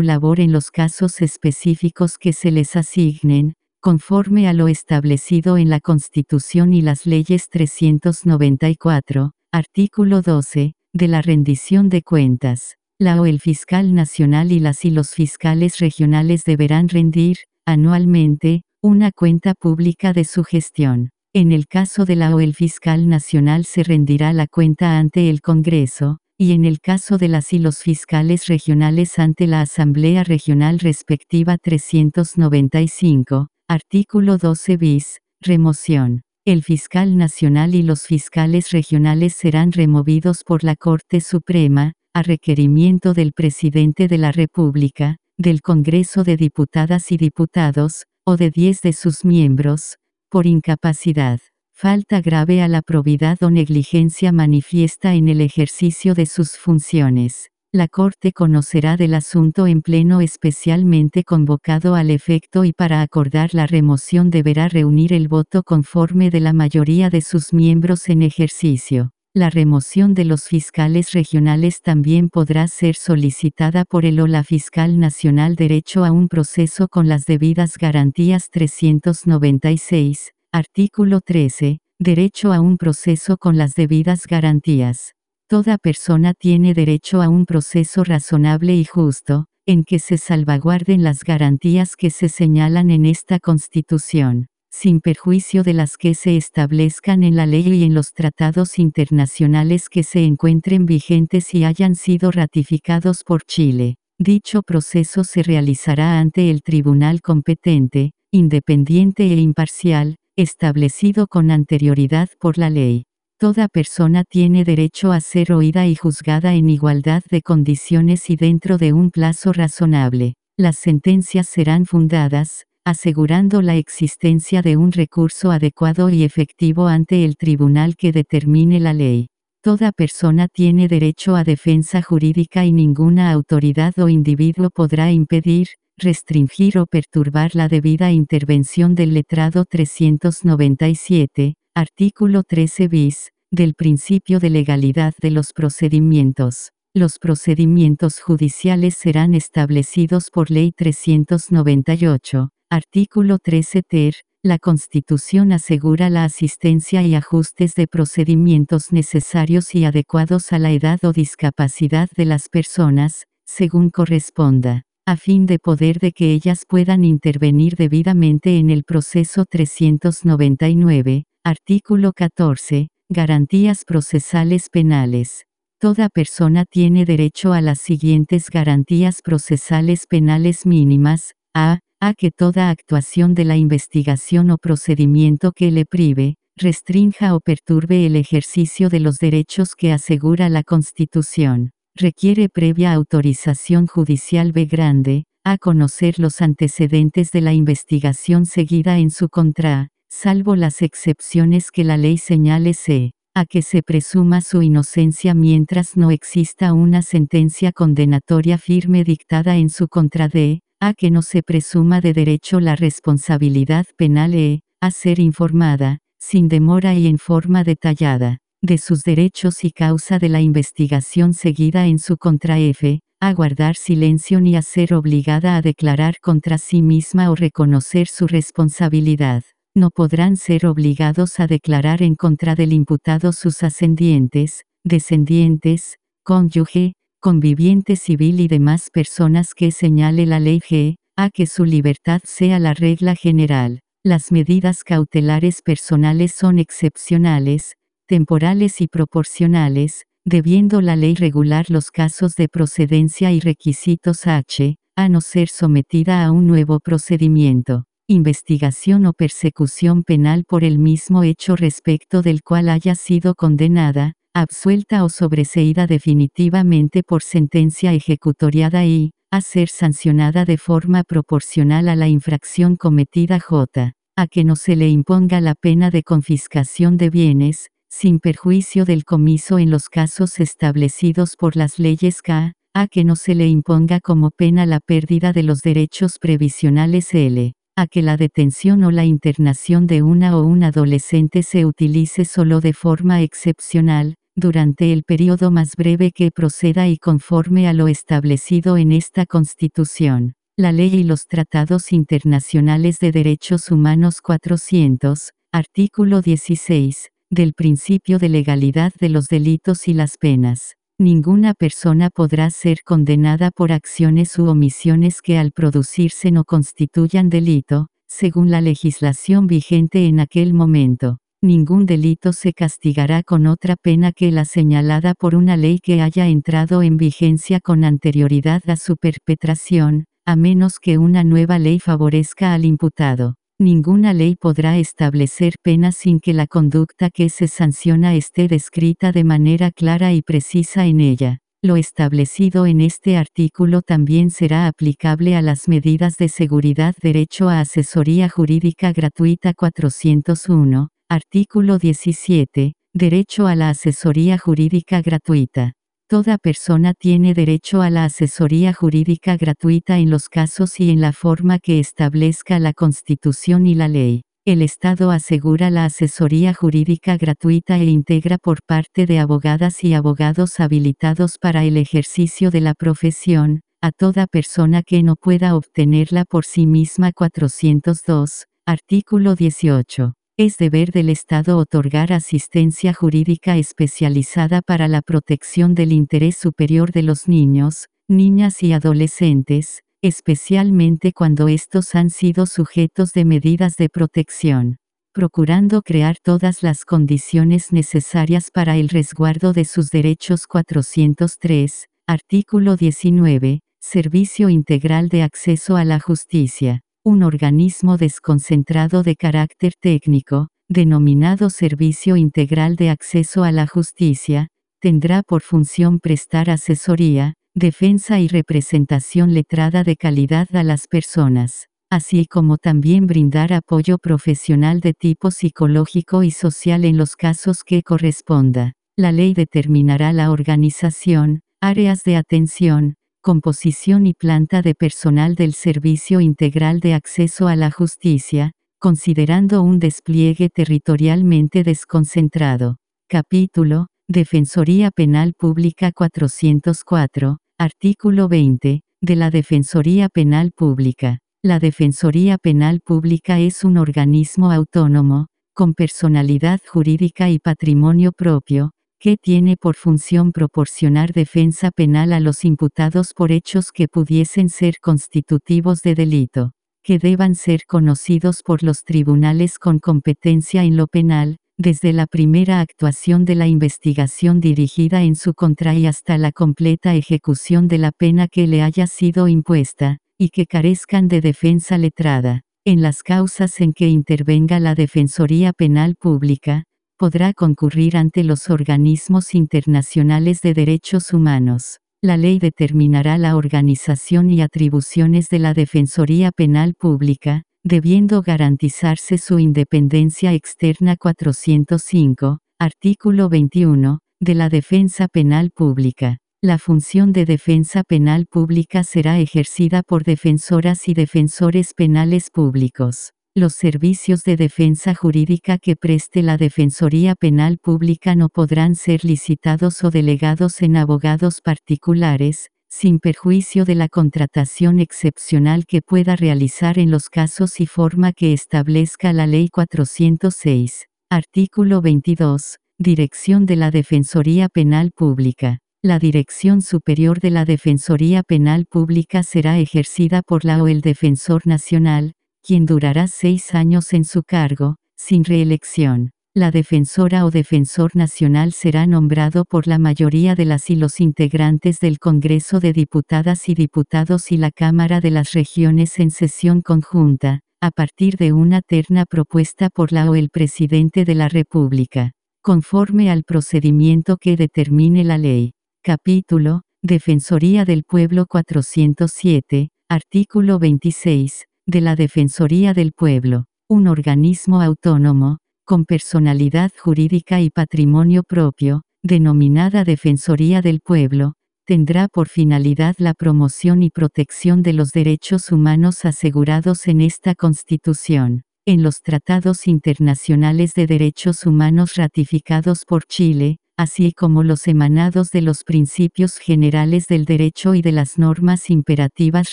labor 0.00 0.38
en 0.38 0.52
los 0.52 0.70
casos 0.70 1.20
específicos 1.20 2.18
que 2.18 2.32
se 2.32 2.52
les 2.52 2.76
asignen, 2.76 3.54
conforme 3.82 4.46
a 4.46 4.52
lo 4.52 4.68
establecido 4.68 5.58
en 5.58 5.68
la 5.68 5.80
Constitución 5.80 6.72
y 6.72 6.82
las 6.82 7.04
leyes 7.04 7.48
394, 7.48 9.32
artículo 9.50 10.22
12, 10.22 10.74
de 10.94 11.08
la 11.08 11.20
rendición 11.20 11.88
de 11.88 12.02
cuentas. 12.02 12.76
La 13.00 13.20
o 13.20 13.26
el 13.26 13.40
fiscal 13.40 13.92
nacional 13.92 14.52
y 14.52 14.60
las 14.60 14.84
y 14.84 14.92
los 14.92 15.10
fiscales 15.10 15.80
regionales 15.80 16.44
deberán 16.44 16.88
rendir, 16.88 17.38
anualmente, 17.66 18.62
una 18.82 19.10
cuenta 19.10 19.54
pública 19.54 20.12
de 20.12 20.26
su 20.26 20.44
gestión. 20.44 21.10
En 21.34 21.50
el 21.50 21.66
caso 21.66 22.04
de 22.04 22.14
la 22.14 22.36
o 22.36 22.38
el 22.38 22.54
fiscal 22.54 23.08
nacional 23.08 23.64
se 23.64 23.82
rendirá 23.82 24.32
la 24.32 24.46
cuenta 24.46 24.96
ante 24.96 25.28
el 25.28 25.40
Congreso, 25.40 26.18
y 26.38 26.52
en 26.52 26.64
el 26.64 26.80
caso 26.80 27.18
de 27.18 27.26
las 27.26 27.52
y 27.52 27.58
los 27.58 27.78
fiscales 27.78 28.46
regionales 28.46 29.18
ante 29.18 29.48
la 29.48 29.60
Asamblea 29.60 30.22
Regional 30.22 30.78
respectiva 30.78 31.58
395, 31.58 33.48
artículo 33.68 34.38
12 34.38 34.76
bis, 34.76 35.20
remoción. 35.40 36.22
El 36.44 36.62
fiscal 36.62 37.16
nacional 37.16 37.74
y 37.74 37.82
los 37.82 38.02
fiscales 38.02 38.70
regionales 38.70 39.34
serán 39.34 39.72
removidos 39.72 40.42
por 40.44 40.64
la 40.64 40.76
Corte 40.76 41.20
Suprema, 41.20 41.92
a 42.14 42.22
requerimiento 42.22 43.14
del 43.14 43.32
presidente 43.32 44.08
de 44.08 44.18
la 44.18 44.32
República, 44.32 45.16
del 45.38 45.62
Congreso 45.62 46.24
de 46.24 46.36
Diputadas 46.36 47.12
y 47.12 47.16
Diputados, 47.16 48.04
o 48.26 48.36
de 48.36 48.50
10 48.50 48.82
de 48.82 48.92
sus 48.92 49.24
miembros, 49.24 49.96
por 50.28 50.46
incapacidad, 50.46 51.40
falta 51.72 52.20
grave 52.20 52.62
a 52.62 52.68
la 52.68 52.82
probidad 52.82 53.42
o 53.42 53.50
negligencia 53.50 54.32
manifiesta 54.32 55.14
en 55.14 55.28
el 55.28 55.40
ejercicio 55.40 56.14
de 56.14 56.26
sus 56.26 56.58
funciones. 56.58 57.50
La 57.74 57.88
Corte 57.88 58.34
conocerá 58.34 58.98
del 58.98 59.14
asunto 59.14 59.66
en 59.66 59.80
pleno 59.80 60.20
especialmente 60.20 61.24
convocado 61.24 61.94
al 61.94 62.10
efecto 62.10 62.66
y 62.66 62.74
para 62.74 63.00
acordar 63.00 63.54
la 63.54 63.66
remoción 63.66 64.28
deberá 64.28 64.68
reunir 64.68 65.14
el 65.14 65.26
voto 65.26 65.62
conforme 65.62 66.28
de 66.28 66.40
la 66.40 66.52
mayoría 66.52 67.08
de 67.08 67.22
sus 67.22 67.54
miembros 67.54 68.10
en 68.10 68.20
ejercicio. 68.20 69.12
La 69.32 69.48
remoción 69.48 70.12
de 70.12 70.26
los 70.26 70.48
fiscales 70.48 71.12
regionales 71.12 71.80
también 71.80 72.28
podrá 72.28 72.68
ser 72.68 72.94
solicitada 72.94 73.86
por 73.86 74.04
el 74.04 74.20
o 74.20 74.26
la 74.26 74.44
fiscal 74.44 75.00
nacional 75.00 75.56
derecho 75.56 76.04
a 76.04 76.12
un 76.12 76.28
proceso 76.28 76.88
con 76.88 77.08
las 77.08 77.24
debidas 77.24 77.78
garantías 77.78 78.50
396, 78.50 80.32
artículo 80.52 81.22
13, 81.22 81.78
derecho 81.98 82.52
a 82.52 82.60
un 82.60 82.76
proceso 82.76 83.38
con 83.38 83.56
las 83.56 83.74
debidas 83.74 84.26
garantías. 84.26 85.14
Toda 85.52 85.76
persona 85.76 86.32
tiene 86.32 86.72
derecho 86.72 87.20
a 87.20 87.28
un 87.28 87.44
proceso 87.44 88.04
razonable 88.04 88.74
y 88.74 88.86
justo, 88.86 89.48
en 89.66 89.84
que 89.84 89.98
se 89.98 90.16
salvaguarden 90.16 91.02
las 91.02 91.24
garantías 91.24 91.94
que 91.94 92.08
se 92.08 92.30
señalan 92.30 92.90
en 92.90 93.04
esta 93.04 93.38
Constitución 93.38 94.46
sin 94.70 95.02
perjuicio 95.02 95.62
de 95.62 95.74
las 95.74 95.98
que 95.98 96.14
se 96.14 96.38
establezcan 96.38 97.22
en 97.22 97.36
la 97.36 97.44
ley 97.44 97.68
y 97.68 97.84
en 97.84 97.92
los 97.92 98.14
tratados 98.14 98.78
internacionales 98.78 99.90
que 99.90 100.04
se 100.04 100.24
encuentren 100.24 100.86
vigentes 100.86 101.52
y 101.52 101.64
hayan 101.64 101.96
sido 101.96 102.30
ratificados 102.30 103.22
por 103.22 103.42
Chile. 103.42 103.96
Dicho 104.18 104.62
proceso 104.62 105.22
se 105.22 105.42
realizará 105.42 106.18
ante 106.18 106.50
el 106.50 106.62
tribunal 106.62 107.20
competente, 107.20 108.12
independiente 108.30 109.24
e 109.24 109.36
imparcial, 109.36 110.16
establecido 110.34 111.26
con 111.26 111.50
anterioridad 111.50 112.30
por 112.40 112.56
la 112.56 112.70
ley. 112.70 113.04
Toda 113.42 113.66
persona 113.66 114.22
tiene 114.22 114.62
derecho 114.62 115.10
a 115.10 115.20
ser 115.20 115.52
oída 115.52 115.88
y 115.88 115.96
juzgada 115.96 116.54
en 116.54 116.70
igualdad 116.70 117.24
de 117.28 117.42
condiciones 117.42 118.30
y 118.30 118.36
dentro 118.36 118.78
de 118.78 118.92
un 118.92 119.10
plazo 119.10 119.52
razonable. 119.52 120.34
Las 120.56 120.78
sentencias 120.78 121.48
serán 121.48 121.84
fundadas, 121.84 122.66
asegurando 122.84 123.60
la 123.60 123.74
existencia 123.74 124.62
de 124.62 124.76
un 124.76 124.92
recurso 124.92 125.50
adecuado 125.50 126.08
y 126.08 126.22
efectivo 126.22 126.86
ante 126.86 127.24
el 127.24 127.36
tribunal 127.36 127.96
que 127.96 128.12
determine 128.12 128.78
la 128.78 128.92
ley. 128.92 129.26
Toda 129.60 129.90
persona 129.90 130.46
tiene 130.46 130.86
derecho 130.86 131.34
a 131.34 131.42
defensa 131.42 132.00
jurídica 132.00 132.64
y 132.64 132.70
ninguna 132.70 133.32
autoridad 133.32 133.98
o 133.98 134.08
individuo 134.08 134.70
podrá 134.70 135.10
impedir, 135.10 135.66
restringir 135.98 136.78
o 136.78 136.86
perturbar 136.86 137.56
la 137.56 137.66
debida 137.66 138.12
intervención 138.12 138.94
del 138.94 139.14
letrado 139.14 139.64
397, 139.64 141.54
artículo 141.74 142.42
13 142.42 142.88
bis, 142.88 143.30
del 143.50 143.74
principio 143.74 144.40
de 144.40 144.50
legalidad 144.50 145.14
de 145.22 145.30
los 145.30 145.54
procedimientos. 145.54 146.72
Los 146.94 147.18
procedimientos 147.18 148.20
judiciales 148.20 148.94
serán 148.94 149.34
establecidos 149.34 150.28
por 150.30 150.50
Ley 150.50 150.72
398, 150.72 152.50
Artículo 152.70 153.38
13 153.38 153.82
ter, 153.88 154.14
La 154.44 154.58
Constitución 154.58 155.50
asegura 155.50 156.10
la 156.10 156.24
asistencia 156.24 157.02
y 157.02 157.14
ajustes 157.14 157.74
de 157.74 157.86
procedimientos 157.86 158.92
necesarios 158.92 159.74
y 159.74 159.86
adecuados 159.86 160.52
a 160.52 160.58
la 160.58 160.72
edad 160.72 161.02
o 161.04 161.14
discapacidad 161.14 162.10
de 162.14 162.26
las 162.26 162.50
personas, 162.50 163.24
según 163.46 163.88
corresponda, 163.88 164.82
a 165.06 165.16
fin 165.16 165.46
de 165.46 165.58
poder 165.58 166.00
de 166.00 166.12
que 166.12 166.32
ellas 166.32 166.64
puedan 166.68 167.02
intervenir 167.02 167.76
debidamente 167.76 168.58
en 168.58 168.68
el 168.68 168.84
proceso 168.84 169.46
399, 169.48 171.24
artículo 171.44 172.12
14, 172.12 172.86
garantías 173.08 173.84
procesales 173.84 174.68
penales. 174.70 175.44
Toda 175.80 176.08
persona 176.08 176.64
tiene 176.64 177.04
derecho 177.04 177.52
a 177.52 177.60
las 177.60 177.80
siguientes 177.80 178.48
garantías 178.48 179.22
procesales 179.22 180.06
penales 180.06 180.66
mínimas, 180.66 181.32
a, 181.52 181.80
a 182.00 182.14
que 182.14 182.30
toda 182.30 182.70
actuación 182.70 183.34
de 183.34 183.44
la 183.44 183.56
investigación 183.56 184.50
o 184.52 184.58
procedimiento 184.58 185.50
que 185.50 185.72
le 185.72 185.84
prive, 185.84 186.36
restrinja 186.56 187.34
o 187.34 187.40
perturbe 187.40 188.06
el 188.06 188.14
ejercicio 188.14 188.88
de 188.88 189.00
los 189.00 189.18
derechos 189.18 189.74
que 189.74 189.92
asegura 189.92 190.48
la 190.48 190.62
Constitución, 190.62 191.70
requiere 191.96 192.50
previa 192.50 192.92
autorización 192.92 193.88
judicial 193.88 194.52
B 194.52 194.66
grande, 194.66 195.24
a 195.44 195.58
conocer 195.58 196.20
los 196.20 196.40
antecedentes 196.40 197.32
de 197.32 197.40
la 197.40 197.52
investigación 197.52 198.46
seguida 198.46 198.98
en 198.98 199.10
su 199.10 199.28
contra, 199.28 199.88
salvo 200.12 200.56
las 200.56 200.82
excepciones 200.82 201.70
que 201.70 201.84
la 201.84 201.96
ley 201.96 202.18
señale 202.18 202.74
C 202.74 203.12
a 203.34 203.46
que 203.46 203.62
se 203.62 203.82
presuma 203.82 204.42
su 204.42 204.60
inocencia 204.60 205.32
mientras 205.32 205.96
no 205.96 206.10
exista 206.10 206.74
una 206.74 207.00
sentencia 207.00 207.72
condenatoria 207.72 208.58
firme 208.58 209.04
dictada 209.04 209.56
en 209.56 209.70
su 209.70 209.88
contra 209.88 210.28
de, 210.28 210.60
a 210.80 210.92
que 210.92 211.10
no 211.10 211.22
se 211.22 211.42
presuma 211.42 212.02
de 212.02 212.12
derecho 212.12 212.60
la 212.60 212.76
responsabilidad 212.76 213.86
penal 213.96 214.34
e, 214.34 214.60
a 214.82 214.90
ser 214.90 215.18
informada, 215.18 215.98
sin 216.20 216.48
demora 216.48 216.92
y 216.94 217.06
en 217.06 217.18
forma 217.18 217.64
detallada, 217.64 218.38
de 218.60 218.76
sus 218.76 219.02
derechos 219.02 219.64
y 219.64 219.70
causa 219.70 220.18
de 220.18 220.28
la 220.28 220.42
investigación 220.42 221.32
seguida 221.32 221.86
en 221.86 221.98
su 221.98 222.18
contra 222.18 222.58
F, 222.58 223.00
a 223.18 223.32
guardar 223.32 223.76
silencio 223.76 224.42
ni 224.42 224.56
a 224.56 224.62
ser 224.62 224.92
obligada 224.92 225.56
a 225.56 225.62
declarar 225.62 226.16
contra 226.20 226.58
sí 226.58 226.82
misma 226.82 227.30
o 227.30 227.34
reconocer 227.34 228.08
su 228.08 228.26
responsabilidad. 228.26 229.42
No 229.74 229.90
podrán 229.90 230.36
ser 230.36 230.66
obligados 230.66 231.40
a 231.40 231.46
declarar 231.46 232.02
en 232.02 232.14
contra 232.14 232.54
del 232.54 232.74
imputado 232.74 233.32
sus 233.32 233.62
ascendientes, 233.62 234.64
descendientes, 234.84 235.96
cónyuge, 236.24 236.92
conviviente 237.20 237.96
civil 237.96 238.40
y 238.40 238.48
demás 238.48 238.90
personas 238.90 239.54
que 239.54 239.70
señale 239.70 240.26
la 240.26 240.40
ley 240.40 240.60
G, 240.60 240.96
a 241.16 241.30
que 241.30 241.46
su 241.46 241.64
libertad 241.64 242.20
sea 242.24 242.58
la 242.58 242.74
regla 242.74 243.14
general. 243.14 243.80
Las 244.04 244.30
medidas 244.30 244.84
cautelares 244.84 245.62
personales 245.62 246.32
son 246.32 246.58
excepcionales, 246.58 247.74
temporales 248.06 248.80
y 248.80 248.88
proporcionales, 248.88 250.02
debiendo 250.26 250.80
la 250.82 250.96
ley 250.96 251.14
regular 251.14 251.70
los 251.70 251.90
casos 251.90 252.34
de 252.34 252.48
procedencia 252.48 253.32
y 253.32 253.40
requisitos 253.40 254.26
H, 254.26 254.76
a 254.96 255.08
no 255.08 255.20
ser 255.20 255.48
sometida 255.48 256.24
a 256.24 256.30
un 256.30 256.46
nuevo 256.46 256.80
procedimiento, 256.80 257.84
investigación 258.12 259.06
o 259.06 259.12
persecución 259.12 260.04
penal 260.04 260.44
por 260.44 260.62
el 260.62 260.78
mismo 260.78 261.24
hecho 261.24 261.56
respecto 261.56 262.22
del 262.22 262.42
cual 262.42 262.68
haya 262.68 262.94
sido 262.94 263.34
condenada, 263.34 264.12
absuelta 264.34 265.04
o 265.04 265.08
sobreseída 265.08 265.86
definitivamente 265.86 267.02
por 267.02 267.22
sentencia 267.22 267.92
ejecutoriada 267.92 268.84
y, 268.84 269.10
a 269.30 269.40
ser 269.40 269.68
sancionada 269.68 270.44
de 270.44 270.58
forma 270.58 271.02
proporcional 271.04 271.88
a 271.88 271.96
la 271.96 272.08
infracción 272.08 272.76
cometida 272.76 273.40
J, 273.40 273.92
a 274.16 274.26
que 274.26 274.44
no 274.44 274.56
se 274.56 274.76
le 274.76 274.88
imponga 274.88 275.40
la 275.40 275.54
pena 275.54 275.90
de 275.90 276.02
confiscación 276.02 276.96
de 276.96 277.10
bienes, 277.10 277.70
sin 277.90 278.20
perjuicio 278.20 278.84
del 278.84 279.04
comiso 279.04 279.58
en 279.58 279.70
los 279.70 279.88
casos 279.88 280.38
establecidos 280.38 281.36
por 281.36 281.56
las 281.56 281.78
leyes 281.78 282.22
K, 282.22 282.52
a 282.74 282.88
que 282.88 283.04
no 283.04 283.16
se 283.16 283.34
le 283.34 283.48
imponga 283.48 284.00
como 284.00 284.30
pena 284.30 284.66
la 284.66 284.80
pérdida 284.80 285.32
de 285.32 285.42
los 285.42 285.60
derechos 285.60 286.18
previsionales 286.18 287.12
L 287.12 287.52
a 287.76 287.86
que 287.86 288.02
la 288.02 288.16
detención 288.16 288.84
o 288.84 288.90
la 288.90 289.04
internación 289.04 289.86
de 289.86 290.02
una 290.02 290.36
o 290.36 290.42
un 290.42 290.62
adolescente 290.62 291.42
se 291.42 291.64
utilice 291.64 292.24
solo 292.24 292.60
de 292.60 292.74
forma 292.74 293.22
excepcional, 293.22 294.16
durante 294.36 294.92
el 294.92 295.04
periodo 295.04 295.50
más 295.50 295.76
breve 295.76 296.12
que 296.12 296.30
proceda 296.30 296.88
y 296.88 296.98
conforme 296.98 297.68
a 297.68 297.72
lo 297.72 297.88
establecido 297.88 298.76
en 298.76 298.92
esta 298.92 299.26
Constitución, 299.26 300.34
la 300.56 300.72
ley 300.72 300.94
y 300.94 301.04
los 301.04 301.26
tratados 301.26 301.92
internacionales 301.92 302.98
de 302.98 303.12
derechos 303.12 303.70
humanos 303.70 304.20
400, 304.20 305.30
artículo 305.52 306.22
16, 306.22 307.10
del 307.30 307.54
principio 307.54 308.18
de 308.18 308.28
legalidad 308.28 308.92
de 309.00 309.08
los 309.08 309.28
delitos 309.28 309.88
y 309.88 309.94
las 309.94 310.18
penas. 310.18 310.76
Ninguna 311.02 311.54
persona 311.54 312.10
podrá 312.10 312.48
ser 312.50 312.84
condenada 312.84 313.50
por 313.50 313.72
acciones 313.72 314.38
u 314.38 314.46
omisiones 314.46 315.20
que 315.20 315.36
al 315.36 315.50
producirse 315.50 316.30
no 316.30 316.44
constituyan 316.44 317.28
delito, 317.28 317.88
según 318.06 318.52
la 318.52 318.60
legislación 318.60 319.48
vigente 319.48 320.06
en 320.06 320.20
aquel 320.20 320.54
momento 320.54 321.18
ningún 321.42 321.86
delito 321.86 322.32
se 322.32 322.52
castigará 322.52 323.24
con 323.24 323.48
otra 323.48 323.74
pena 323.74 324.12
que 324.12 324.30
la 324.30 324.44
señalada 324.44 325.14
por 325.14 325.34
una 325.34 325.56
ley 325.56 325.80
que 325.80 326.00
haya 326.00 326.28
entrado 326.28 326.82
en 326.82 326.96
vigencia 326.96 327.58
con 327.58 327.82
anterioridad 327.82 328.62
a 328.68 328.76
su 328.76 328.96
perpetración, 328.96 330.04
a 330.24 330.36
menos 330.36 330.78
que 330.78 330.98
una 330.98 331.24
nueva 331.24 331.58
ley 331.58 331.80
favorezca 331.80 332.54
al 332.54 332.64
imputado. 332.64 333.34
Ninguna 333.62 334.12
ley 334.12 334.34
podrá 334.34 334.76
establecer 334.76 335.54
penas 335.62 335.96
sin 335.96 336.18
que 336.18 336.32
la 336.32 336.48
conducta 336.48 337.10
que 337.10 337.28
se 337.28 337.46
sanciona 337.46 338.16
esté 338.16 338.48
descrita 338.48 339.12
de 339.12 339.22
manera 339.22 339.70
clara 339.70 340.12
y 340.12 340.20
precisa 340.20 340.84
en 340.86 340.98
ella. 340.98 341.38
Lo 341.62 341.76
establecido 341.76 342.66
en 342.66 342.80
este 342.80 343.16
artículo 343.16 343.82
también 343.82 344.32
será 344.32 344.66
aplicable 344.66 345.36
a 345.36 345.42
las 345.42 345.68
medidas 345.68 346.16
de 346.16 346.28
seguridad 346.28 346.96
derecho 347.00 347.48
a 347.48 347.60
asesoría 347.60 348.28
jurídica 348.28 348.92
gratuita 348.92 349.54
401, 349.54 350.88
Artículo 351.08 351.78
17. 351.78 352.72
Derecho 352.94 353.46
a 353.46 353.54
la 353.54 353.70
asesoría 353.70 354.38
jurídica 354.38 355.02
gratuita. 355.02 355.74
Toda 356.08 356.38
persona 356.38 356.94
tiene 356.94 357.34
derecho 357.34 357.82
a 357.82 357.90
la 357.90 358.04
asesoría 358.04 358.72
jurídica 358.72 359.36
gratuita 359.36 359.98
en 359.98 360.10
los 360.10 360.28
casos 360.28 360.78
y 360.78 360.90
en 360.90 361.00
la 361.00 361.12
forma 361.12 361.58
que 361.58 361.80
establezca 361.80 362.58
la 362.58 362.72
Constitución 362.72 363.66
y 363.66 363.74
la 363.74 363.88
ley. 363.88 364.22
El 364.44 364.60
Estado 364.60 365.12
asegura 365.12 365.70
la 365.70 365.84
asesoría 365.84 366.52
jurídica 366.52 367.16
gratuita 367.16 367.78
e 367.78 367.84
integra 367.84 368.38
por 368.38 368.58
parte 368.66 369.06
de 369.06 369.20
abogadas 369.20 369.84
y 369.84 369.94
abogados 369.94 370.58
habilitados 370.58 371.38
para 371.38 371.64
el 371.64 371.76
ejercicio 371.76 372.50
de 372.50 372.60
la 372.60 372.74
profesión, 372.74 373.60
a 373.80 373.92
toda 373.92 374.26
persona 374.26 374.82
que 374.82 375.02
no 375.02 375.16
pueda 375.16 375.54
obtenerla 375.54 376.24
por 376.24 376.44
sí 376.44 376.66
misma 376.66 377.12
402, 377.12 378.46
artículo 378.66 379.36
18. 379.36 380.14
Es 380.38 380.56
deber 380.56 380.92
del 380.92 381.10
Estado 381.10 381.58
otorgar 381.58 382.10
asistencia 382.10 382.94
jurídica 382.94 383.58
especializada 383.58 384.62
para 384.62 384.88
la 384.88 385.02
protección 385.02 385.74
del 385.74 385.92
interés 385.92 386.38
superior 386.38 386.90
de 386.90 387.02
los 387.02 387.28
niños, 387.28 387.88
niñas 388.08 388.62
y 388.62 388.72
adolescentes, 388.72 389.82
especialmente 390.00 391.12
cuando 391.12 391.48
estos 391.48 391.94
han 391.94 392.08
sido 392.08 392.46
sujetos 392.46 393.12
de 393.12 393.26
medidas 393.26 393.76
de 393.76 393.90
protección, 393.90 394.78
procurando 395.12 395.82
crear 395.82 396.16
todas 396.22 396.62
las 396.62 396.86
condiciones 396.86 397.70
necesarias 397.70 398.50
para 398.50 398.78
el 398.78 398.88
resguardo 398.88 399.52
de 399.52 399.66
sus 399.66 399.90
derechos. 399.90 400.46
403, 400.46 401.88
artículo 402.06 402.76
19, 402.76 403.60
Servicio 403.82 404.48
Integral 404.48 405.10
de 405.10 405.24
Acceso 405.24 405.76
a 405.76 405.84
la 405.84 406.00
Justicia 406.00 406.80
un 407.04 407.24
organismo 407.24 407.96
desconcentrado 407.96 409.02
de 409.02 409.16
carácter 409.16 409.74
técnico, 409.80 410.48
denominado 410.68 411.50
Servicio 411.50 412.16
Integral 412.16 412.76
de 412.76 412.90
Acceso 412.90 413.42
a 413.42 413.50
la 413.50 413.66
Justicia, 413.66 414.48
tendrá 414.80 415.22
por 415.22 415.42
función 415.42 415.98
prestar 415.98 416.48
asesoría, 416.48 417.34
defensa 417.54 418.20
y 418.20 418.28
representación 418.28 419.34
letrada 419.34 419.82
de 419.82 419.96
calidad 419.96 420.48
a 420.54 420.62
las 420.62 420.86
personas, 420.86 421.66
así 421.90 422.26
como 422.26 422.56
también 422.56 423.06
brindar 423.06 423.52
apoyo 423.52 423.98
profesional 423.98 424.80
de 424.80 424.94
tipo 424.94 425.30
psicológico 425.32 426.22
y 426.22 426.30
social 426.30 426.84
en 426.84 426.96
los 426.96 427.16
casos 427.16 427.64
que 427.64 427.82
corresponda. 427.82 428.74
La 428.96 429.10
ley 429.10 429.34
determinará 429.34 430.12
la 430.12 430.30
organización, 430.30 431.40
áreas 431.60 432.04
de 432.04 432.16
atención, 432.16 432.94
composición 433.22 434.06
y 434.06 434.14
planta 434.14 434.60
de 434.60 434.74
personal 434.74 435.36
del 435.36 435.54
Servicio 435.54 436.20
Integral 436.20 436.80
de 436.80 436.92
Acceso 436.92 437.48
a 437.48 437.56
la 437.56 437.70
Justicia, 437.70 438.52
considerando 438.78 439.62
un 439.62 439.78
despliegue 439.78 440.50
territorialmente 440.50 441.62
desconcentrado. 441.62 442.76
Capítulo, 443.08 443.86
Defensoría 444.08 444.90
Penal 444.90 445.34
Pública 445.34 445.92
404, 445.92 447.38
artículo 447.58 448.28
20, 448.28 448.82
de 449.00 449.16
la 449.16 449.30
Defensoría 449.30 450.08
Penal 450.08 450.50
Pública. 450.50 451.18
La 451.42 451.60
Defensoría 451.60 452.38
Penal 452.38 452.80
Pública 452.80 453.38
es 453.38 453.62
un 453.62 453.78
organismo 453.78 454.50
autónomo, 454.50 455.28
con 455.54 455.74
personalidad 455.74 456.60
jurídica 456.66 457.30
y 457.30 457.38
patrimonio 457.38 458.10
propio, 458.12 458.72
que 459.02 459.16
tiene 459.16 459.56
por 459.56 459.74
función 459.74 460.30
proporcionar 460.30 461.12
defensa 461.12 461.72
penal 461.72 462.12
a 462.12 462.20
los 462.20 462.44
imputados 462.44 463.14
por 463.14 463.32
hechos 463.32 463.72
que 463.72 463.88
pudiesen 463.88 464.48
ser 464.48 464.76
constitutivos 464.80 465.82
de 465.82 465.96
delito, 465.96 466.52
que 466.84 467.00
deban 467.00 467.34
ser 467.34 467.62
conocidos 467.66 468.44
por 468.44 468.62
los 468.62 468.84
tribunales 468.84 469.58
con 469.58 469.80
competencia 469.80 470.62
en 470.62 470.76
lo 470.76 470.86
penal, 470.86 471.38
desde 471.58 471.92
la 471.92 472.06
primera 472.06 472.60
actuación 472.60 473.24
de 473.24 473.34
la 473.34 473.48
investigación 473.48 474.38
dirigida 474.38 475.02
en 475.02 475.16
su 475.16 475.34
contra 475.34 475.74
y 475.74 475.86
hasta 475.86 476.16
la 476.16 476.30
completa 476.30 476.94
ejecución 476.94 477.66
de 477.66 477.78
la 477.78 477.90
pena 477.90 478.28
que 478.28 478.46
le 478.46 478.62
haya 478.62 478.86
sido 478.86 479.26
impuesta, 479.26 479.98
y 480.16 480.28
que 480.28 480.46
carezcan 480.46 481.08
de 481.08 481.20
defensa 481.20 481.76
letrada. 481.76 482.42
En 482.64 482.82
las 482.82 483.02
causas 483.02 483.60
en 483.60 483.72
que 483.72 483.88
intervenga 483.88 484.60
la 484.60 484.76
Defensoría 484.76 485.52
Penal 485.52 485.96
Pública, 485.96 486.62
podrá 487.02 487.32
concurrir 487.32 487.96
ante 487.96 488.22
los 488.22 488.48
organismos 488.48 489.34
internacionales 489.34 490.40
de 490.40 490.54
derechos 490.54 491.12
humanos. 491.12 491.80
La 492.00 492.16
ley 492.16 492.38
determinará 492.38 493.18
la 493.18 493.34
organización 493.34 494.30
y 494.30 494.40
atribuciones 494.40 495.28
de 495.28 495.40
la 495.40 495.52
Defensoría 495.52 496.30
Penal 496.30 496.74
Pública, 496.78 497.42
debiendo 497.64 498.22
garantizarse 498.22 499.18
su 499.18 499.40
independencia 499.40 500.32
externa 500.32 500.94
405, 500.96 502.38
artículo 502.60 503.28
21, 503.28 503.98
de 504.20 504.34
la 504.36 504.48
Defensa 504.48 505.08
Penal 505.08 505.50
Pública. 505.50 506.18
La 506.40 506.56
función 506.56 507.12
de 507.12 507.24
defensa 507.24 507.82
penal 507.82 508.26
pública 508.26 508.84
será 508.84 509.18
ejercida 509.18 509.82
por 509.82 510.04
defensoras 510.04 510.86
y 510.86 510.94
defensores 510.94 511.74
penales 511.74 512.30
públicos. 512.30 513.10
Los 513.34 513.54
servicios 513.54 514.24
de 514.24 514.36
defensa 514.36 514.94
jurídica 514.94 515.56
que 515.56 515.74
preste 515.74 516.20
la 516.20 516.36
Defensoría 516.36 517.14
Penal 517.14 517.56
Pública 517.56 518.14
no 518.14 518.28
podrán 518.28 518.74
ser 518.74 519.06
licitados 519.06 519.82
o 519.84 519.90
delegados 519.90 520.60
en 520.60 520.76
abogados 520.76 521.40
particulares, 521.40 522.50
sin 522.68 522.98
perjuicio 522.98 523.64
de 523.64 523.74
la 523.74 523.88
contratación 523.88 524.80
excepcional 524.80 525.64
que 525.64 525.80
pueda 525.80 526.14
realizar 526.14 526.78
en 526.78 526.90
los 526.90 527.08
casos 527.08 527.58
y 527.60 527.66
forma 527.66 528.12
que 528.12 528.34
establezca 528.34 529.14
la 529.14 529.26
Ley 529.26 529.48
406. 529.48 530.88
Artículo 531.08 531.80
22. 531.80 532.58
Dirección 532.78 533.46
de 533.46 533.56
la 533.56 533.70
Defensoría 533.70 534.50
Penal 534.50 534.90
Pública. 534.94 535.60
La 535.82 535.98
Dirección 535.98 536.60
Superior 536.60 537.18
de 537.18 537.30
la 537.30 537.46
Defensoría 537.46 538.24
Penal 538.24 538.66
Pública 538.66 539.22
será 539.22 539.58
ejercida 539.58 540.20
por 540.20 540.44
la 540.44 540.62
o 540.62 540.68
el 540.68 540.82
Defensor 540.82 541.46
Nacional, 541.46 542.12
quien 542.42 542.66
durará 542.66 543.08
seis 543.08 543.54
años 543.54 543.92
en 543.92 544.04
su 544.04 544.22
cargo, 544.22 544.76
sin 544.96 545.24
reelección. 545.24 546.10
La 546.34 546.50
defensora 546.50 547.26
o 547.26 547.30
defensor 547.30 547.94
nacional 547.94 548.52
será 548.52 548.86
nombrado 548.86 549.44
por 549.44 549.66
la 549.66 549.78
mayoría 549.78 550.34
de 550.34 550.46
las 550.46 550.70
y 550.70 550.76
los 550.76 550.98
integrantes 550.98 551.78
del 551.78 551.98
Congreso 551.98 552.58
de 552.58 552.72
Diputadas 552.72 553.50
y 553.50 553.54
Diputados 553.54 554.32
y 554.32 554.38
la 554.38 554.50
Cámara 554.50 555.00
de 555.00 555.10
las 555.10 555.32
Regiones 555.32 555.98
en 555.98 556.10
sesión 556.10 556.62
conjunta, 556.62 557.40
a 557.60 557.70
partir 557.70 558.16
de 558.16 558.32
una 558.32 558.62
terna 558.62 559.04
propuesta 559.04 559.68
por 559.68 559.92
la 559.92 560.10
o 560.10 560.14
el 560.14 560.30
Presidente 560.30 561.04
de 561.04 561.14
la 561.14 561.28
República, 561.28 562.12
conforme 562.40 563.10
al 563.10 563.24
procedimiento 563.24 564.16
que 564.16 564.36
determine 564.36 565.04
la 565.04 565.18
ley. 565.18 565.52
Capítulo, 565.82 566.62
Defensoría 566.82 567.64
del 567.64 567.84
Pueblo 567.84 568.24
407, 568.26 569.68
artículo 569.88 570.58
26, 570.58 571.44
de 571.66 571.80
la 571.80 571.96
Defensoría 571.96 572.74
del 572.74 572.92
Pueblo, 572.92 573.46
un 573.68 573.86
organismo 573.86 574.60
autónomo, 574.60 575.38
con 575.64 575.84
personalidad 575.84 576.72
jurídica 576.76 577.40
y 577.40 577.50
patrimonio 577.50 578.24
propio, 578.24 578.82
denominada 579.02 579.84
Defensoría 579.84 580.60
del 580.60 580.80
Pueblo, 580.80 581.34
tendrá 581.64 582.08
por 582.08 582.28
finalidad 582.28 582.96
la 582.98 583.14
promoción 583.14 583.82
y 583.82 583.90
protección 583.90 584.62
de 584.62 584.72
los 584.72 584.92
derechos 584.92 585.52
humanos 585.52 586.04
asegurados 586.04 586.88
en 586.88 587.00
esta 587.00 587.34
Constitución, 587.34 588.42
en 588.66 588.82
los 588.82 589.00
tratados 589.00 589.66
internacionales 589.66 590.74
de 590.74 590.86
derechos 590.86 591.46
humanos 591.46 591.94
ratificados 591.94 592.84
por 592.84 593.04
Chile, 593.04 593.58
así 593.76 594.12
como 594.12 594.42
los 594.42 594.68
emanados 594.68 595.30
de 595.30 595.42
los 595.42 595.64
principios 595.64 596.38
generales 596.38 597.06
del 597.06 597.24
derecho 597.24 597.74
y 597.74 597.82
de 597.82 597.92
las 597.92 598.18
normas 598.18 598.70
imperativas 598.70 599.52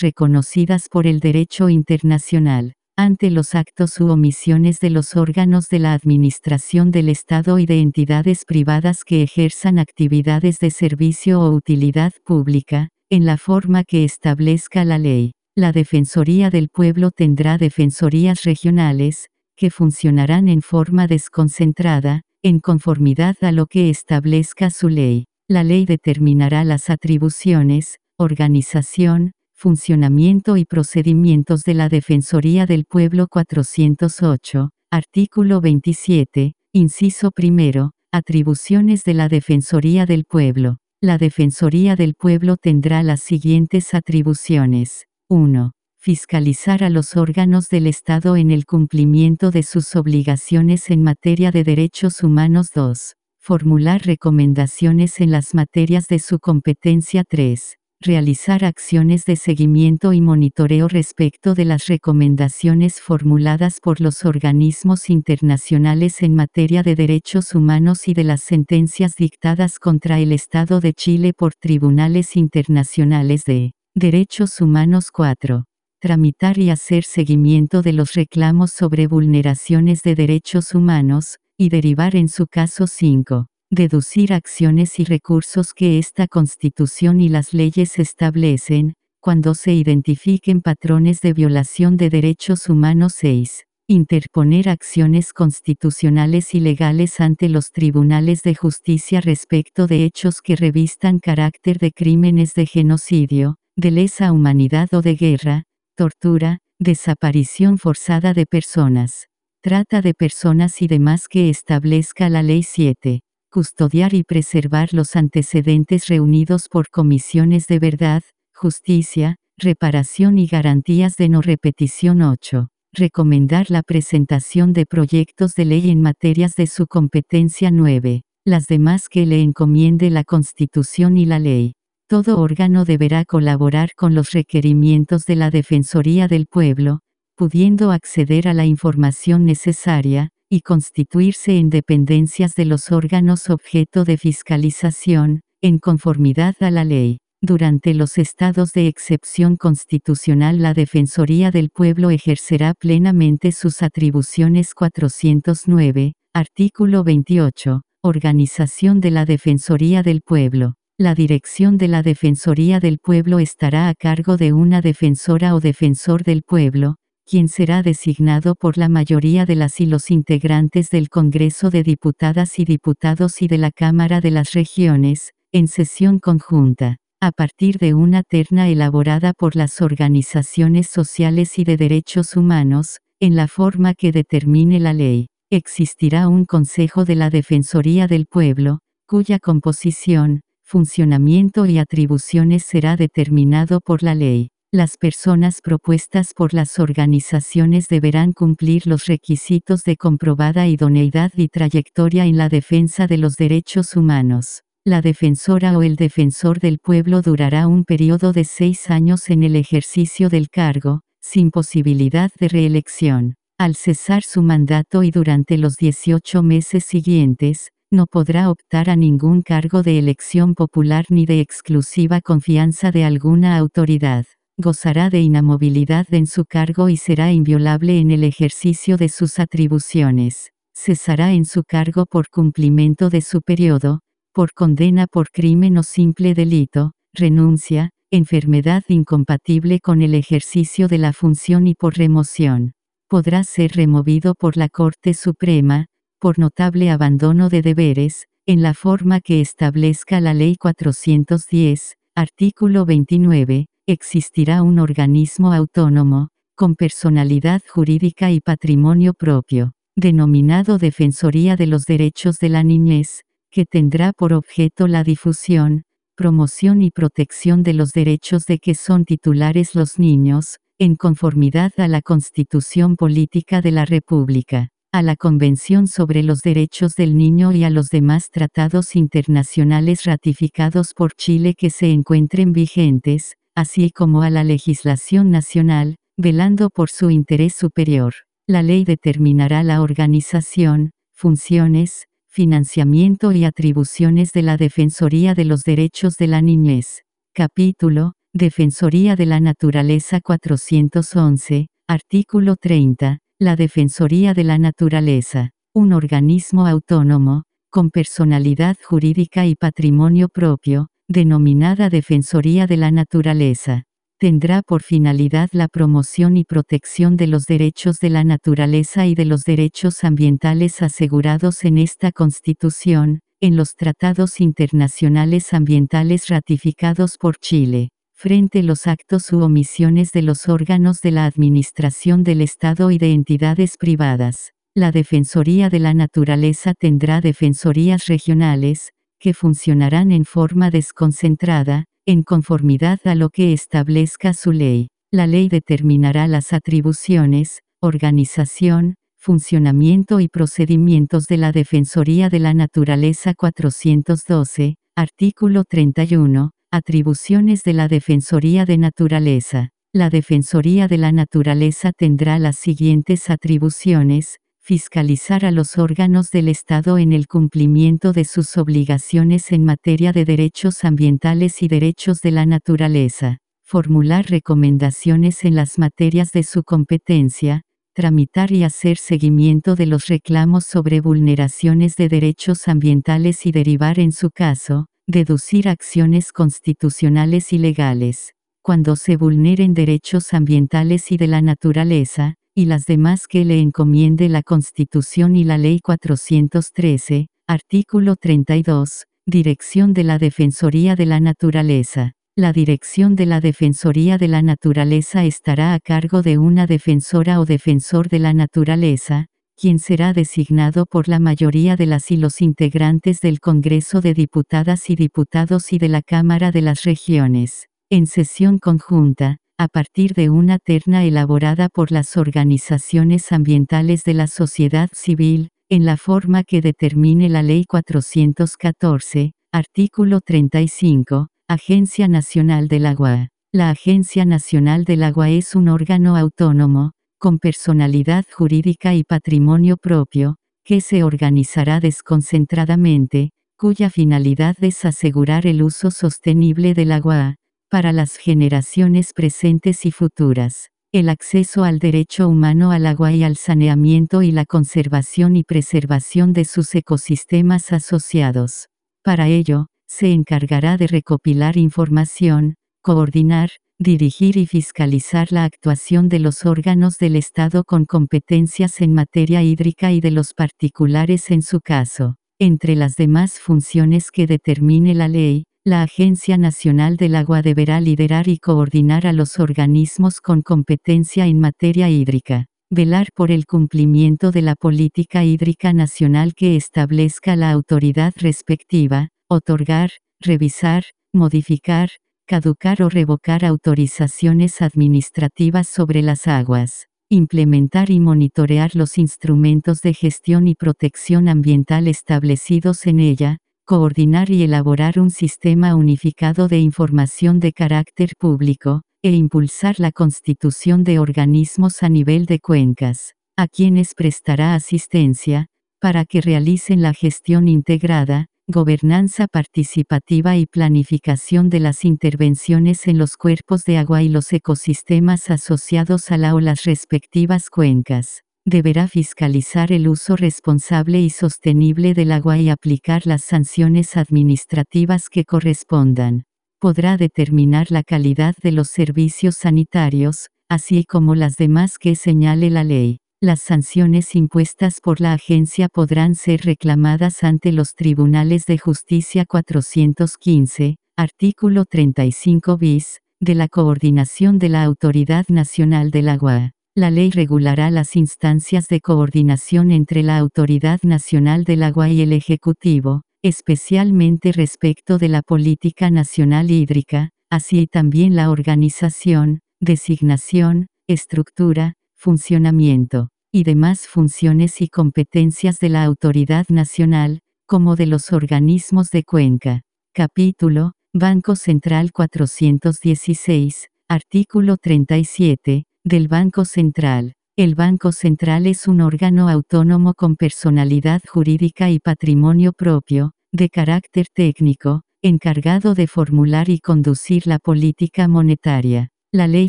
reconocidas 0.00 0.88
por 0.88 1.06
el 1.06 1.20
derecho 1.20 1.68
internacional, 1.68 2.74
ante 2.96 3.30
los 3.30 3.54
actos 3.54 3.98
u 3.98 4.10
omisiones 4.10 4.78
de 4.78 4.90
los 4.90 5.16
órganos 5.16 5.68
de 5.68 5.78
la 5.78 5.94
Administración 5.94 6.90
del 6.90 7.08
Estado 7.08 7.58
y 7.58 7.66
de 7.66 7.80
entidades 7.80 8.44
privadas 8.44 9.04
que 9.04 9.22
ejerzan 9.22 9.78
actividades 9.78 10.58
de 10.58 10.70
servicio 10.70 11.40
o 11.40 11.50
utilidad 11.50 12.12
pública, 12.24 12.88
en 13.08 13.24
la 13.24 13.38
forma 13.38 13.84
que 13.84 14.04
establezca 14.04 14.84
la 14.84 14.98
ley. 14.98 15.32
La 15.56 15.72
Defensoría 15.72 16.50
del 16.50 16.68
Pueblo 16.68 17.10
tendrá 17.10 17.58
defensorías 17.58 18.44
regionales, 18.44 19.28
que 19.56 19.70
funcionarán 19.70 20.48
en 20.48 20.62
forma 20.62 21.06
desconcentrada, 21.06 22.22
en 22.42 22.60
conformidad 22.60 23.36
a 23.42 23.52
lo 23.52 23.66
que 23.66 23.90
establezca 23.90 24.70
su 24.70 24.88
ley. 24.88 25.26
La 25.48 25.64
ley 25.64 25.84
determinará 25.84 26.64
las 26.64 26.90
atribuciones, 26.90 27.98
organización, 28.18 29.32
funcionamiento 29.52 30.56
y 30.56 30.64
procedimientos 30.64 31.64
de 31.64 31.74
la 31.74 31.88
Defensoría 31.88 32.66
del 32.66 32.84
Pueblo 32.84 33.26
408, 33.28 34.70
artículo 34.90 35.60
27, 35.60 36.54
inciso 36.72 37.30
primero, 37.30 37.92
atribuciones 38.12 39.04
de 39.04 39.14
la 39.14 39.28
Defensoría 39.28 40.06
del 40.06 40.24
Pueblo. 40.24 40.78
La 41.02 41.18
Defensoría 41.18 41.96
del 41.96 42.14
Pueblo 42.14 42.56
tendrá 42.56 43.02
las 43.02 43.20
siguientes 43.22 43.94
atribuciones. 43.94 45.06
1 45.28 45.72
fiscalizar 46.00 46.82
a 46.82 46.88
los 46.88 47.14
órganos 47.14 47.68
del 47.68 47.86
Estado 47.86 48.34
en 48.36 48.50
el 48.50 48.64
cumplimiento 48.64 49.50
de 49.50 49.62
sus 49.62 49.94
obligaciones 49.96 50.88
en 50.88 51.02
materia 51.02 51.50
de 51.50 51.62
derechos 51.62 52.22
humanos 52.22 52.70
2. 52.74 53.16
Formular 53.38 54.06
recomendaciones 54.06 55.20
en 55.20 55.30
las 55.30 55.52
materias 55.54 56.08
de 56.08 56.18
su 56.18 56.38
competencia 56.38 57.22
3. 57.28 57.76
Realizar 58.00 58.64
acciones 58.64 59.26
de 59.26 59.36
seguimiento 59.36 60.14
y 60.14 60.22
monitoreo 60.22 60.88
respecto 60.88 61.54
de 61.54 61.66
las 61.66 61.86
recomendaciones 61.86 62.98
formuladas 62.98 63.78
por 63.78 64.00
los 64.00 64.24
organismos 64.24 65.10
internacionales 65.10 66.22
en 66.22 66.34
materia 66.34 66.82
de 66.82 66.96
derechos 66.96 67.54
humanos 67.54 68.08
y 68.08 68.14
de 68.14 68.24
las 68.24 68.40
sentencias 68.40 69.16
dictadas 69.16 69.78
contra 69.78 70.18
el 70.18 70.32
Estado 70.32 70.80
de 70.80 70.94
Chile 70.94 71.34
por 71.34 71.52
tribunales 71.54 72.36
internacionales 72.36 73.44
de 73.44 73.72
derechos 73.94 74.62
humanos 74.62 75.10
4 75.12 75.66
tramitar 76.00 76.58
y 76.58 76.70
hacer 76.70 77.04
seguimiento 77.04 77.82
de 77.82 77.92
los 77.92 78.14
reclamos 78.14 78.72
sobre 78.72 79.06
vulneraciones 79.06 80.02
de 80.02 80.14
derechos 80.16 80.74
humanos, 80.74 81.36
y 81.56 81.68
derivar 81.68 82.16
en 82.16 82.28
su 82.28 82.46
caso 82.46 82.86
5. 82.86 83.46
Deducir 83.70 84.32
acciones 84.32 84.98
y 84.98 85.04
recursos 85.04 85.74
que 85.74 85.98
esta 85.98 86.26
Constitución 86.26 87.20
y 87.20 87.28
las 87.28 87.52
leyes 87.52 87.98
establecen, 87.98 88.94
cuando 89.20 89.54
se 89.54 89.74
identifiquen 89.74 90.62
patrones 90.62 91.20
de 91.20 91.34
violación 91.34 91.98
de 91.98 92.08
derechos 92.10 92.68
humanos 92.68 93.12
6. 93.18 93.64
Interponer 93.86 94.68
acciones 94.68 95.32
constitucionales 95.32 96.54
y 96.54 96.60
legales 96.60 97.20
ante 97.20 97.48
los 97.48 97.72
tribunales 97.72 98.42
de 98.42 98.54
justicia 98.54 99.20
respecto 99.20 99.86
de 99.86 100.04
hechos 100.04 100.40
que 100.40 100.56
revistan 100.56 101.18
carácter 101.18 101.78
de 101.78 101.92
crímenes 101.92 102.54
de 102.54 102.66
genocidio, 102.66 103.56
de 103.76 103.90
lesa 103.90 104.32
humanidad 104.32 104.94
o 104.94 105.02
de 105.02 105.16
guerra, 105.16 105.64
tortura, 106.00 106.60
desaparición 106.78 107.76
forzada 107.76 108.32
de 108.32 108.46
personas, 108.46 109.26
trata 109.60 110.00
de 110.00 110.14
personas 110.14 110.80
y 110.80 110.86
demás 110.86 111.28
que 111.28 111.50
establezca 111.50 112.30
la 112.30 112.42
Ley 112.42 112.62
7. 112.62 113.20
Custodiar 113.50 114.14
y 114.14 114.24
preservar 114.24 114.94
los 114.94 115.14
antecedentes 115.14 116.06
reunidos 116.06 116.70
por 116.70 116.88
comisiones 116.88 117.66
de 117.66 117.80
verdad, 117.80 118.22
justicia, 118.54 119.36
reparación 119.58 120.38
y 120.38 120.46
garantías 120.46 121.18
de 121.18 121.28
no 121.28 121.42
repetición 121.42 122.22
8. 122.22 122.68
Recomendar 122.94 123.70
la 123.70 123.82
presentación 123.82 124.72
de 124.72 124.86
proyectos 124.86 125.54
de 125.54 125.66
ley 125.66 125.90
en 125.90 126.00
materias 126.00 126.54
de 126.54 126.66
su 126.66 126.86
competencia 126.86 127.70
9. 127.70 128.22
Las 128.46 128.68
demás 128.68 129.10
que 129.10 129.26
le 129.26 129.42
encomiende 129.42 130.08
la 130.08 130.24
Constitución 130.24 131.18
y 131.18 131.26
la 131.26 131.38
ley. 131.38 131.74
Todo 132.10 132.40
órgano 132.40 132.84
deberá 132.84 133.24
colaborar 133.24 133.90
con 133.94 134.16
los 134.16 134.32
requerimientos 134.32 135.26
de 135.26 135.36
la 135.36 135.52
Defensoría 135.52 136.26
del 136.26 136.46
Pueblo, 136.48 137.02
pudiendo 137.36 137.92
acceder 137.92 138.48
a 138.48 138.52
la 138.52 138.66
información 138.66 139.44
necesaria, 139.44 140.30
y 140.50 140.62
constituirse 140.62 141.56
en 141.56 141.70
dependencias 141.70 142.56
de 142.56 142.64
los 142.64 142.90
órganos 142.90 143.48
objeto 143.48 144.02
de 144.02 144.16
fiscalización, 144.16 145.42
en 145.62 145.78
conformidad 145.78 146.56
a 146.58 146.72
la 146.72 146.82
ley. 146.82 147.18
Durante 147.40 147.94
los 147.94 148.18
estados 148.18 148.72
de 148.72 148.88
excepción 148.88 149.56
constitucional 149.56 150.60
la 150.60 150.74
Defensoría 150.74 151.52
del 151.52 151.70
Pueblo 151.70 152.10
ejercerá 152.10 152.74
plenamente 152.74 153.52
sus 153.52 153.82
atribuciones 153.82 154.74
409, 154.74 156.14
artículo 156.34 157.04
28, 157.04 157.82
Organización 158.02 158.98
de 159.00 159.12
la 159.12 159.24
Defensoría 159.26 160.02
del 160.02 160.22
Pueblo. 160.22 160.74
La 161.00 161.14
dirección 161.14 161.78
de 161.78 161.88
la 161.88 162.02
Defensoría 162.02 162.78
del 162.78 162.98
Pueblo 162.98 163.38
estará 163.38 163.88
a 163.88 163.94
cargo 163.94 164.36
de 164.36 164.52
una 164.52 164.82
defensora 164.82 165.54
o 165.54 165.60
defensor 165.60 166.24
del 166.24 166.42
pueblo, 166.42 166.96
quien 167.24 167.48
será 167.48 167.82
designado 167.82 168.54
por 168.54 168.76
la 168.76 168.90
mayoría 168.90 169.46
de 169.46 169.54
las 169.54 169.80
y 169.80 169.86
los 169.86 170.10
integrantes 170.10 170.90
del 170.90 171.08
Congreso 171.08 171.70
de 171.70 171.84
Diputadas 171.84 172.58
y 172.58 172.66
Diputados 172.66 173.40
y 173.40 173.48
de 173.48 173.56
la 173.56 173.70
Cámara 173.70 174.20
de 174.20 174.30
las 174.30 174.52
Regiones, 174.52 175.32
en 175.52 175.68
sesión 175.68 176.18
conjunta 176.18 176.98
a 177.22 177.32
partir 177.32 177.78
de 177.78 177.94
una 177.94 178.22
terna 178.22 178.68
elaborada 178.68 179.32
por 179.32 179.56
las 179.56 179.80
organizaciones 179.80 180.86
sociales 180.88 181.58
y 181.58 181.64
de 181.64 181.78
derechos 181.78 182.36
humanos, 182.36 182.98
en 183.20 183.36
la 183.36 183.48
forma 183.48 183.94
que 183.94 184.12
determine 184.12 184.78
la 184.80 184.92
ley. 184.92 185.28
Existirá 185.50 186.28
un 186.28 186.44
Consejo 186.44 187.06
de 187.06 187.14
la 187.14 187.30
Defensoría 187.30 188.06
del 188.06 188.26
Pueblo, 188.26 188.80
cuya 189.06 189.38
composición, 189.38 190.42
funcionamiento 190.70 191.66
y 191.66 191.78
atribuciones 191.78 192.62
será 192.62 192.96
determinado 192.96 193.80
por 193.80 194.04
la 194.04 194.14
ley. 194.14 194.50
Las 194.72 194.96
personas 194.98 195.62
propuestas 195.62 196.32
por 196.32 196.54
las 196.54 196.78
organizaciones 196.78 197.88
deberán 197.88 198.32
cumplir 198.32 198.86
los 198.86 199.06
requisitos 199.06 199.82
de 199.82 199.96
comprobada 199.96 200.68
idoneidad 200.68 201.32
y 201.34 201.48
trayectoria 201.48 202.24
en 202.24 202.36
la 202.36 202.48
defensa 202.48 203.08
de 203.08 203.18
los 203.18 203.34
derechos 203.34 203.96
humanos. 203.96 204.62
La 204.84 205.02
defensora 205.02 205.76
o 205.76 205.82
el 205.82 205.96
defensor 205.96 206.60
del 206.60 206.78
pueblo 206.78 207.20
durará 207.20 207.66
un 207.66 207.84
periodo 207.84 208.32
de 208.32 208.44
seis 208.44 208.90
años 208.90 209.28
en 209.28 209.42
el 209.42 209.56
ejercicio 209.56 210.28
del 210.28 210.50
cargo, 210.50 211.00
sin 211.20 211.50
posibilidad 211.50 212.30
de 212.38 212.46
reelección. 212.46 213.34
Al 213.58 213.74
cesar 213.74 214.22
su 214.22 214.40
mandato 214.40 215.02
y 215.02 215.10
durante 215.10 215.58
los 215.58 215.76
18 215.78 216.44
meses 216.44 216.84
siguientes, 216.84 217.72
no 217.90 218.06
podrá 218.06 218.50
optar 218.50 218.88
a 218.88 218.96
ningún 218.96 219.42
cargo 219.42 219.82
de 219.82 219.98
elección 219.98 220.54
popular 220.54 221.06
ni 221.08 221.26
de 221.26 221.40
exclusiva 221.40 222.20
confianza 222.20 222.92
de 222.92 223.04
alguna 223.04 223.56
autoridad. 223.56 224.26
Gozará 224.56 225.10
de 225.10 225.20
inamovilidad 225.20 226.06
en 226.12 226.26
su 226.26 226.44
cargo 226.44 226.88
y 226.88 226.96
será 226.96 227.32
inviolable 227.32 227.98
en 227.98 228.10
el 228.10 228.24
ejercicio 228.24 228.96
de 228.96 229.08
sus 229.08 229.38
atribuciones. 229.38 230.52
Cesará 230.74 231.32
en 231.32 231.44
su 231.44 231.64
cargo 231.64 232.06
por 232.06 232.28
cumplimiento 232.28 233.10
de 233.10 233.22
su 233.22 233.42
periodo, 233.42 234.00
por 234.32 234.52
condena 234.52 235.06
por 235.06 235.30
crimen 235.30 235.76
o 235.78 235.82
simple 235.82 236.34
delito, 236.34 236.92
renuncia, 237.12 237.90
enfermedad 238.10 238.84
incompatible 238.88 239.80
con 239.80 240.02
el 240.02 240.14
ejercicio 240.14 240.88
de 240.88 240.98
la 240.98 241.12
función 241.12 241.66
y 241.66 241.74
por 241.74 241.96
remoción. 241.96 242.72
Podrá 243.08 243.42
ser 243.44 243.72
removido 243.72 244.34
por 244.34 244.56
la 244.56 244.68
Corte 244.68 245.14
Suprema, 245.14 245.86
por 246.20 246.38
notable 246.38 246.90
abandono 246.90 247.48
de 247.48 247.62
deberes, 247.62 248.26
en 248.46 248.62
la 248.62 248.74
forma 248.74 249.20
que 249.20 249.40
establezca 249.40 250.20
la 250.20 250.34
Ley 250.34 250.56
410, 250.56 251.96
artículo 252.14 252.84
29, 252.84 253.66
existirá 253.86 254.62
un 254.62 254.78
organismo 254.78 255.52
autónomo, 255.52 256.28
con 256.54 256.74
personalidad 256.74 257.62
jurídica 257.66 258.30
y 258.30 258.40
patrimonio 258.40 259.14
propio, 259.14 259.72
denominado 259.96 260.76
Defensoría 260.76 261.56
de 261.56 261.66
los 261.66 261.86
Derechos 261.86 262.38
de 262.38 262.50
la 262.50 262.62
Niñez, 262.62 263.22
que 263.50 263.64
tendrá 263.64 264.12
por 264.12 264.34
objeto 264.34 264.86
la 264.86 265.02
difusión, 265.02 265.84
promoción 266.16 266.82
y 266.82 266.90
protección 266.90 267.62
de 267.62 267.72
los 267.72 267.92
derechos 267.92 268.44
de 268.44 268.58
que 268.58 268.74
son 268.74 269.06
titulares 269.06 269.74
los 269.74 269.98
niños, 269.98 270.58
en 270.78 270.96
conformidad 270.96 271.72
a 271.78 271.88
la 271.88 272.02
Constitución 272.02 272.96
Política 272.96 273.62
de 273.62 273.70
la 273.70 273.86
República, 273.86 274.68
a 274.92 275.02
la 275.02 275.16
Convención 275.16 275.86
sobre 275.86 276.22
los 276.22 276.42
Derechos 276.42 276.94
del 276.96 277.16
Niño 277.16 277.52
y 277.52 277.64
a 277.64 277.70
los 277.70 277.88
demás 277.90 278.30
tratados 278.30 278.96
internacionales 278.96 280.04
ratificados 280.04 280.94
por 280.94 281.12
Chile 281.12 281.54
que 281.54 281.70
se 281.70 281.90
encuentren 281.90 282.52
vigentes, 282.52 283.36
así 283.54 283.90
como 283.90 284.22
a 284.22 284.30
la 284.30 284.42
legislación 284.42 285.30
nacional, 285.30 285.96
velando 286.16 286.70
por 286.70 286.90
su 286.90 287.10
interés 287.10 287.54
superior. 287.54 288.14
La 288.48 288.62
ley 288.62 288.84
determinará 288.84 289.62
la 289.62 289.80
organización, 289.80 290.90
funciones, 291.12 292.06
Financiamiento 292.32 293.32
y 293.32 293.44
atribuciones 293.44 294.32
de 294.32 294.42
la 294.42 294.56
Defensoría 294.56 295.34
de 295.34 295.44
los 295.44 295.64
Derechos 295.64 296.16
de 296.16 296.28
la 296.28 296.40
Niñez. 296.40 297.02
Capítulo, 297.34 298.12
Defensoría 298.32 299.16
de 299.16 299.26
la 299.26 299.40
Naturaleza 299.40 300.20
411, 300.20 301.66
artículo 301.88 302.54
30, 302.54 303.18
la 303.40 303.56
Defensoría 303.56 304.34
de 304.34 304.44
la 304.44 304.58
Naturaleza, 304.58 305.50
un 305.74 305.94
organismo 305.94 306.66
autónomo, 306.66 307.44
con 307.70 307.90
personalidad 307.90 308.76
jurídica 308.84 309.46
y 309.46 309.54
patrimonio 309.54 310.28
propio, 310.28 310.88
denominada 311.08 311.88
Defensoría 311.88 312.66
de 312.66 312.76
la 312.76 312.90
Naturaleza 312.90 313.84
tendrá 314.20 314.60
por 314.60 314.82
finalidad 314.82 315.48
la 315.52 315.66
promoción 315.66 316.36
y 316.36 316.44
protección 316.44 317.16
de 317.16 317.26
los 317.26 317.46
derechos 317.46 318.00
de 318.00 318.10
la 318.10 318.22
naturaleza 318.22 319.06
y 319.06 319.14
de 319.14 319.24
los 319.24 319.44
derechos 319.44 320.04
ambientales 320.04 320.82
asegurados 320.82 321.64
en 321.64 321.78
esta 321.78 322.12
Constitución, 322.12 323.20
en 323.40 323.56
los 323.56 323.76
tratados 323.76 324.38
internacionales 324.40 325.54
ambientales 325.54 326.28
ratificados 326.28 327.16
por 327.16 327.38
Chile, 327.38 327.88
frente 328.20 328.62
los 328.62 328.86
actos 328.86 329.32
u 329.32 329.40
omisiones 329.40 330.12
de 330.12 330.20
los 330.20 330.50
órganos 330.50 331.00
de 331.00 331.10
la 331.10 331.24
Administración 331.24 332.22
del 332.22 332.42
Estado 332.42 332.90
y 332.90 332.98
de 332.98 333.14
entidades 333.14 333.78
privadas. 333.78 334.52
La 334.74 334.92
Defensoría 334.92 335.70
de 335.70 335.78
la 335.78 335.94
Naturaleza 335.94 336.74
tendrá 336.78 337.22
defensorías 337.22 338.08
regionales, 338.08 338.90
que 339.18 339.32
funcionarán 339.32 340.12
en 340.12 340.26
forma 340.26 340.70
desconcentrada, 340.70 341.86
en 342.04 342.22
conformidad 342.22 343.00
a 343.06 343.14
lo 343.14 343.30
que 343.30 343.54
establezca 343.54 344.34
su 344.34 344.52
ley. 344.52 344.88
La 345.10 345.26
ley 345.26 345.48
determinará 345.48 346.28
las 346.28 346.52
atribuciones, 346.52 347.60
organización, 347.80 348.96
funcionamiento 349.16 350.20
y 350.20 350.28
procedimientos 350.28 351.26
de 351.26 351.38
la 351.38 351.52
Defensoría 351.52 352.28
de 352.28 352.40
la 352.40 352.52
Naturaleza 352.52 353.32
412, 353.32 354.74
artículo 354.94 355.64
31, 355.64 356.50
atribuciones 356.72 357.64
de 357.64 357.72
la 357.72 357.88
Defensoría 357.88 358.64
de 358.64 358.78
Naturaleza. 358.78 359.70
La 359.92 360.08
Defensoría 360.08 360.86
de 360.86 360.98
la 360.98 361.10
Naturaleza 361.10 361.90
tendrá 361.90 362.38
las 362.38 362.56
siguientes 362.56 363.28
atribuciones, 363.28 364.36
fiscalizar 364.60 365.44
a 365.44 365.50
los 365.50 365.78
órganos 365.78 366.30
del 366.30 366.46
Estado 366.46 366.98
en 366.98 367.12
el 367.12 367.26
cumplimiento 367.26 368.12
de 368.12 368.24
sus 368.24 368.56
obligaciones 368.56 369.50
en 369.50 369.64
materia 369.64 370.12
de 370.12 370.24
derechos 370.24 370.84
ambientales 370.84 371.60
y 371.60 371.66
derechos 371.66 372.20
de 372.20 372.30
la 372.30 372.46
naturaleza, 372.46 373.38
formular 373.64 374.26
recomendaciones 374.30 375.44
en 375.44 375.56
las 375.56 375.76
materias 375.76 376.30
de 376.30 376.44
su 376.44 376.62
competencia, 376.62 377.62
tramitar 377.94 378.52
y 378.52 378.62
hacer 378.62 378.96
seguimiento 378.96 379.74
de 379.74 379.86
los 379.86 380.06
reclamos 380.06 380.66
sobre 380.66 381.00
vulneraciones 381.00 381.96
de 381.96 382.08
derechos 382.08 382.68
ambientales 382.68 383.44
y 383.44 383.50
derivar 383.50 383.98
en 383.98 384.12
su 384.12 384.30
caso, 384.30 384.86
deducir 385.10 385.68
acciones 385.68 386.32
constitucionales 386.32 387.52
y 387.52 387.58
legales. 387.58 388.34
Cuando 388.62 388.96
se 388.96 389.16
vulneren 389.16 389.74
derechos 389.74 390.34
ambientales 390.34 391.10
y 391.12 391.16
de 391.16 391.26
la 391.26 391.42
naturaleza, 391.42 392.34
y 392.54 392.66
las 392.66 392.84
demás 392.84 393.26
que 393.26 393.44
le 393.44 393.60
encomiende 393.60 394.28
la 394.28 394.42
Constitución 394.42 395.36
y 395.36 395.44
la 395.44 395.58
Ley 395.58 395.80
413, 395.80 397.28
artículo 397.46 398.16
32, 398.16 399.06
Dirección 399.26 399.92
de 399.94 400.04
la 400.04 400.18
Defensoría 400.18 400.96
de 400.96 401.06
la 401.06 401.20
Naturaleza. 401.20 402.12
La 402.36 402.52
dirección 402.52 403.16
de 403.16 403.26
la 403.26 403.40
Defensoría 403.40 404.16
de 404.16 404.28
la 404.28 404.40
Naturaleza 404.40 405.24
estará 405.24 405.74
a 405.74 405.80
cargo 405.80 406.22
de 406.22 406.38
una 406.38 406.66
defensora 406.66 407.40
o 407.40 407.44
defensor 407.44 408.08
de 408.08 408.18
la 408.18 408.32
naturaleza, 408.32 409.26
quien 409.60 409.78
será 409.78 410.14
designado 410.14 410.86
por 410.86 411.06
la 411.06 411.18
mayoría 411.18 411.76
de 411.76 411.84
las 411.84 412.10
y 412.10 412.16
los 412.16 412.40
integrantes 412.40 413.20
del 413.20 413.40
Congreso 413.40 414.00
de 414.00 414.14
Diputadas 414.14 414.88
y 414.88 414.96
Diputados 414.96 415.74
y 415.74 415.78
de 415.78 415.90
la 415.90 416.00
Cámara 416.00 416.50
de 416.50 416.62
las 416.62 416.84
Regiones. 416.84 417.66
En 417.90 418.06
sesión 418.06 418.58
conjunta, 418.58 419.36
a 419.58 419.68
partir 419.68 420.14
de 420.14 420.30
una 420.30 420.58
terna 420.58 421.04
elaborada 421.04 421.68
por 421.68 421.92
las 421.92 422.16
organizaciones 422.16 423.32
ambientales 423.32 424.02
de 424.04 424.14
la 424.14 424.28
sociedad 424.28 424.88
civil, 424.94 425.50
en 425.68 425.84
la 425.84 425.98
forma 425.98 426.42
que 426.42 426.62
determine 426.62 427.28
la 427.28 427.42
Ley 427.42 427.66
414, 427.66 429.32
artículo 429.52 430.22
35, 430.22 431.28
Agencia 431.48 432.08
Nacional 432.08 432.66
del 432.68 432.86
Agua. 432.86 433.28
La 433.52 433.68
Agencia 433.68 434.24
Nacional 434.24 434.84
del 434.84 435.02
Agua 435.02 435.28
es 435.28 435.54
un 435.54 435.68
órgano 435.68 436.16
autónomo, 436.16 436.92
con 437.20 437.38
personalidad 437.38 438.24
jurídica 438.32 438.94
y 438.94 439.04
patrimonio 439.04 439.76
propio, 439.76 440.38
que 440.64 440.80
se 440.80 441.04
organizará 441.04 441.78
desconcentradamente, 441.78 443.30
cuya 443.56 443.90
finalidad 443.90 444.56
es 444.62 444.84
asegurar 444.86 445.46
el 445.46 445.62
uso 445.62 445.90
sostenible 445.90 446.72
del 446.72 446.92
agua, 446.92 447.36
para 447.68 447.92
las 447.92 448.16
generaciones 448.16 449.12
presentes 449.12 449.84
y 449.84 449.92
futuras. 449.92 450.70
El 450.92 451.08
acceso 451.08 451.62
al 451.62 451.78
derecho 451.78 452.26
humano 452.26 452.72
al 452.72 452.86
agua 452.86 453.12
y 453.12 453.22
al 453.22 453.36
saneamiento 453.36 454.22
y 454.22 454.32
la 454.32 454.46
conservación 454.46 455.36
y 455.36 455.44
preservación 455.44 456.32
de 456.32 456.46
sus 456.46 456.74
ecosistemas 456.74 457.72
asociados. 457.72 458.68
Para 459.04 459.28
ello, 459.28 459.66
se 459.88 460.10
encargará 460.12 460.78
de 460.78 460.86
recopilar 460.86 461.58
información, 461.58 462.54
coordinar, 462.82 463.50
dirigir 463.80 464.36
y 464.36 464.44
fiscalizar 464.44 465.32
la 465.32 465.44
actuación 465.44 466.10
de 466.10 466.18
los 466.18 466.44
órganos 466.44 466.98
del 466.98 467.16
Estado 467.16 467.64
con 467.64 467.86
competencias 467.86 468.82
en 468.82 468.92
materia 468.92 469.42
hídrica 469.42 469.90
y 469.90 470.02
de 470.02 470.10
los 470.10 470.34
particulares 470.34 471.30
en 471.30 471.40
su 471.40 471.62
caso. 471.62 472.16
Entre 472.38 472.76
las 472.76 472.96
demás 472.96 473.40
funciones 473.40 474.10
que 474.10 474.26
determine 474.26 474.94
la 474.94 475.08
ley, 475.08 475.44
la 475.64 475.82
Agencia 475.82 476.36
Nacional 476.36 476.98
del 476.98 477.14
Agua 477.14 477.40
deberá 477.40 477.80
liderar 477.80 478.28
y 478.28 478.36
coordinar 478.36 479.06
a 479.06 479.14
los 479.14 479.38
organismos 479.38 480.20
con 480.20 480.42
competencia 480.42 481.26
en 481.26 481.40
materia 481.40 481.88
hídrica, 481.88 482.46
velar 482.70 483.08
por 483.14 483.30
el 483.30 483.46
cumplimiento 483.46 484.30
de 484.30 484.42
la 484.42 484.56
política 484.56 485.24
hídrica 485.24 485.72
nacional 485.72 486.34
que 486.34 486.54
establezca 486.54 487.34
la 487.34 487.50
autoridad 487.50 488.12
respectiva, 488.16 489.08
otorgar, 489.26 489.90
revisar, 490.20 490.84
modificar, 491.14 491.88
caducar 492.30 492.80
o 492.80 492.88
revocar 492.88 493.44
autorizaciones 493.44 494.62
administrativas 494.62 495.66
sobre 495.66 496.00
las 496.00 496.28
aguas, 496.28 496.86
implementar 497.08 497.90
y 497.90 497.98
monitorear 497.98 498.76
los 498.76 498.98
instrumentos 498.98 499.80
de 499.80 499.94
gestión 499.94 500.46
y 500.46 500.54
protección 500.54 501.26
ambiental 501.26 501.88
establecidos 501.88 502.86
en 502.86 503.00
ella, 503.00 503.38
coordinar 503.64 504.30
y 504.30 504.44
elaborar 504.44 505.00
un 505.00 505.10
sistema 505.10 505.74
unificado 505.74 506.46
de 506.46 506.60
información 506.60 507.40
de 507.40 507.52
carácter 507.52 508.12
público, 508.16 508.82
e 509.02 509.10
impulsar 509.10 509.80
la 509.80 509.90
constitución 509.90 510.84
de 510.84 511.00
organismos 511.00 511.82
a 511.82 511.88
nivel 511.88 512.26
de 512.26 512.38
cuencas, 512.38 513.14
a 513.36 513.48
quienes 513.48 513.94
prestará 513.96 514.54
asistencia, 514.54 515.48
para 515.80 516.04
que 516.04 516.20
realicen 516.20 516.80
la 516.80 516.94
gestión 516.94 517.48
integrada, 517.48 518.26
gobernanza 518.50 519.26
participativa 519.26 520.36
y 520.36 520.46
planificación 520.46 521.50
de 521.50 521.60
las 521.60 521.84
intervenciones 521.84 522.86
en 522.86 522.98
los 522.98 523.16
cuerpos 523.16 523.64
de 523.64 523.78
agua 523.78 524.02
y 524.02 524.08
los 524.08 524.32
ecosistemas 524.32 525.30
asociados 525.30 526.10
a 526.10 526.16
la 526.16 526.34
o 526.34 526.40
las 526.40 526.64
respectivas 526.64 527.50
cuencas 527.50 528.22
deberá 528.46 528.88
fiscalizar 528.88 529.70
el 529.72 529.88
uso 529.88 530.16
responsable 530.16 531.00
y 531.00 531.10
sostenible 531.10 531.94
del 531.94 532.12
agua 532.12 532.38
y 532.38 532.48
aplicar 532.48 533.06
las 533.06 533.22
sanciones 533.22 533.96
administrativas 533.96 535.08
que 535.08 535.24
correspondan. 535.24 536.24
Podrá 536.58 536.96
determinar 536.96 537.70
la 537.70 537.82
calidad 537.82 538.34
de 538.42 538.52
los 538.52 538.68
servicios 538.68 539.36
sanitarios, 539.36 540.28
así 540.48 540.84
como 540.84 541.14
las 541.14 541.36
demás 541.36 541.78
que 541.78 541.94
señale 541.94 542.50
la 542.50 542.64
ley. 542.64 542.99
Las 543.22 543.42
sanciones 543.42 544.16
impuestas 544.16 544.80
por 544.80 545.02
la 545.02 545.12
agencia 545.12 545.68
podrán 545.68 546.14
ser 546.14 546.40
reclamadas 546.40 547.22
ante 547.22 547.52
los 547.52 547.74
tribunales 547.74 548.46
de 548.46 548.56
justicia 548.56 549.26
415, 549.26 550.76
artículo 550.96 551.66
35 551.66 552.56
bis, 552.56 553.00
de 553.20 553.34
la 553.34 553.48
coordinación 553.48 554.38
de 554.38 554.48
la 554.48 554.64
Autoridad 554.64 555.26
Nacional 555.28 555.90
del 555.90 556.08
Agua. 556.08 556.52
La 556.74 556.90
ley 556.90 557.10
regulará 557.10 557.70
las 557.70 557.94
instancias 557.94 558.68
de 558.68 558.80
coordinación 558.80 559.70
entre 559.70 560.02
la 560.02 560.16
Autoridad 560.16 560.80
Nacional 560.82 561.44
del 561.44 561.62
Agua 561.62 561.90
y 561.90 562.00
el 562.00 562.14
Ejecutivo, 562.14 563.02
especialmente 563.22 564.32
respecto 564.32 564.96
de 564.96 565.08
la 565.08 565.20
política 565.20 565.90
nacional 565.90 566.50
hídrica, 566.50 567.10
así 567.30 567.66
también 567.66 568.16
la 568.16 568.30
organización, 568.30 569.40
designación, 569.60 570.68
estructura, 570.88 571.74
funcionamiento, 572.00 573.10
y 573.30 573.44
demás 573.44 573.86
funciones 573.86 574.62
y 574.62 574.68
competencias 574.68 575.58
de 575.60 575.68
la 575.68 575.84
Autoridad 575.84 576.46
Nacional, 576.48 577.20
como 577.46 577.76
de 577.76 577.84
los 577.84 578.14
organismos 578.14 578.90
de 578.90 579.04
Cuenca. 579.04 579.60
Capítulo, 579.92 580.72
Banco 580.94 581.36
Central 581.36 581.92
416, 581.92 583.68
artículo 583.86 584.56
37, 584.56 585.64
del 585.84 586.08
Banco 586.08 586.46
Central. 586.46 587.12
El 587.36 587.54
Banco 587.54 587.92
Central 587.92 588.46
es 588.46 588.66
un 588.66 588.80
órgano 588.80 589.28
autónomo 589.28 589.92
con 589.92 590.16
personalidad 590.16 591.02
jurídica 591.06 591.70
y 591.70 591.80
patrimonio 591.80 592.54
propio, 592.54 593.12
de 593.30 593.50
carácter 593.50 594.06
técnico, 594.10 594.82
encargado 595.02 595.74
de 595.74 595.86
formular 595.86 596.48
y 596.48 596.60
conducir 596.60 597.26
la 597.26 597.38
política 597.38 598.08
monetaria. 598.08 598.88
La 599.12 599.26
ley 599.26 599.48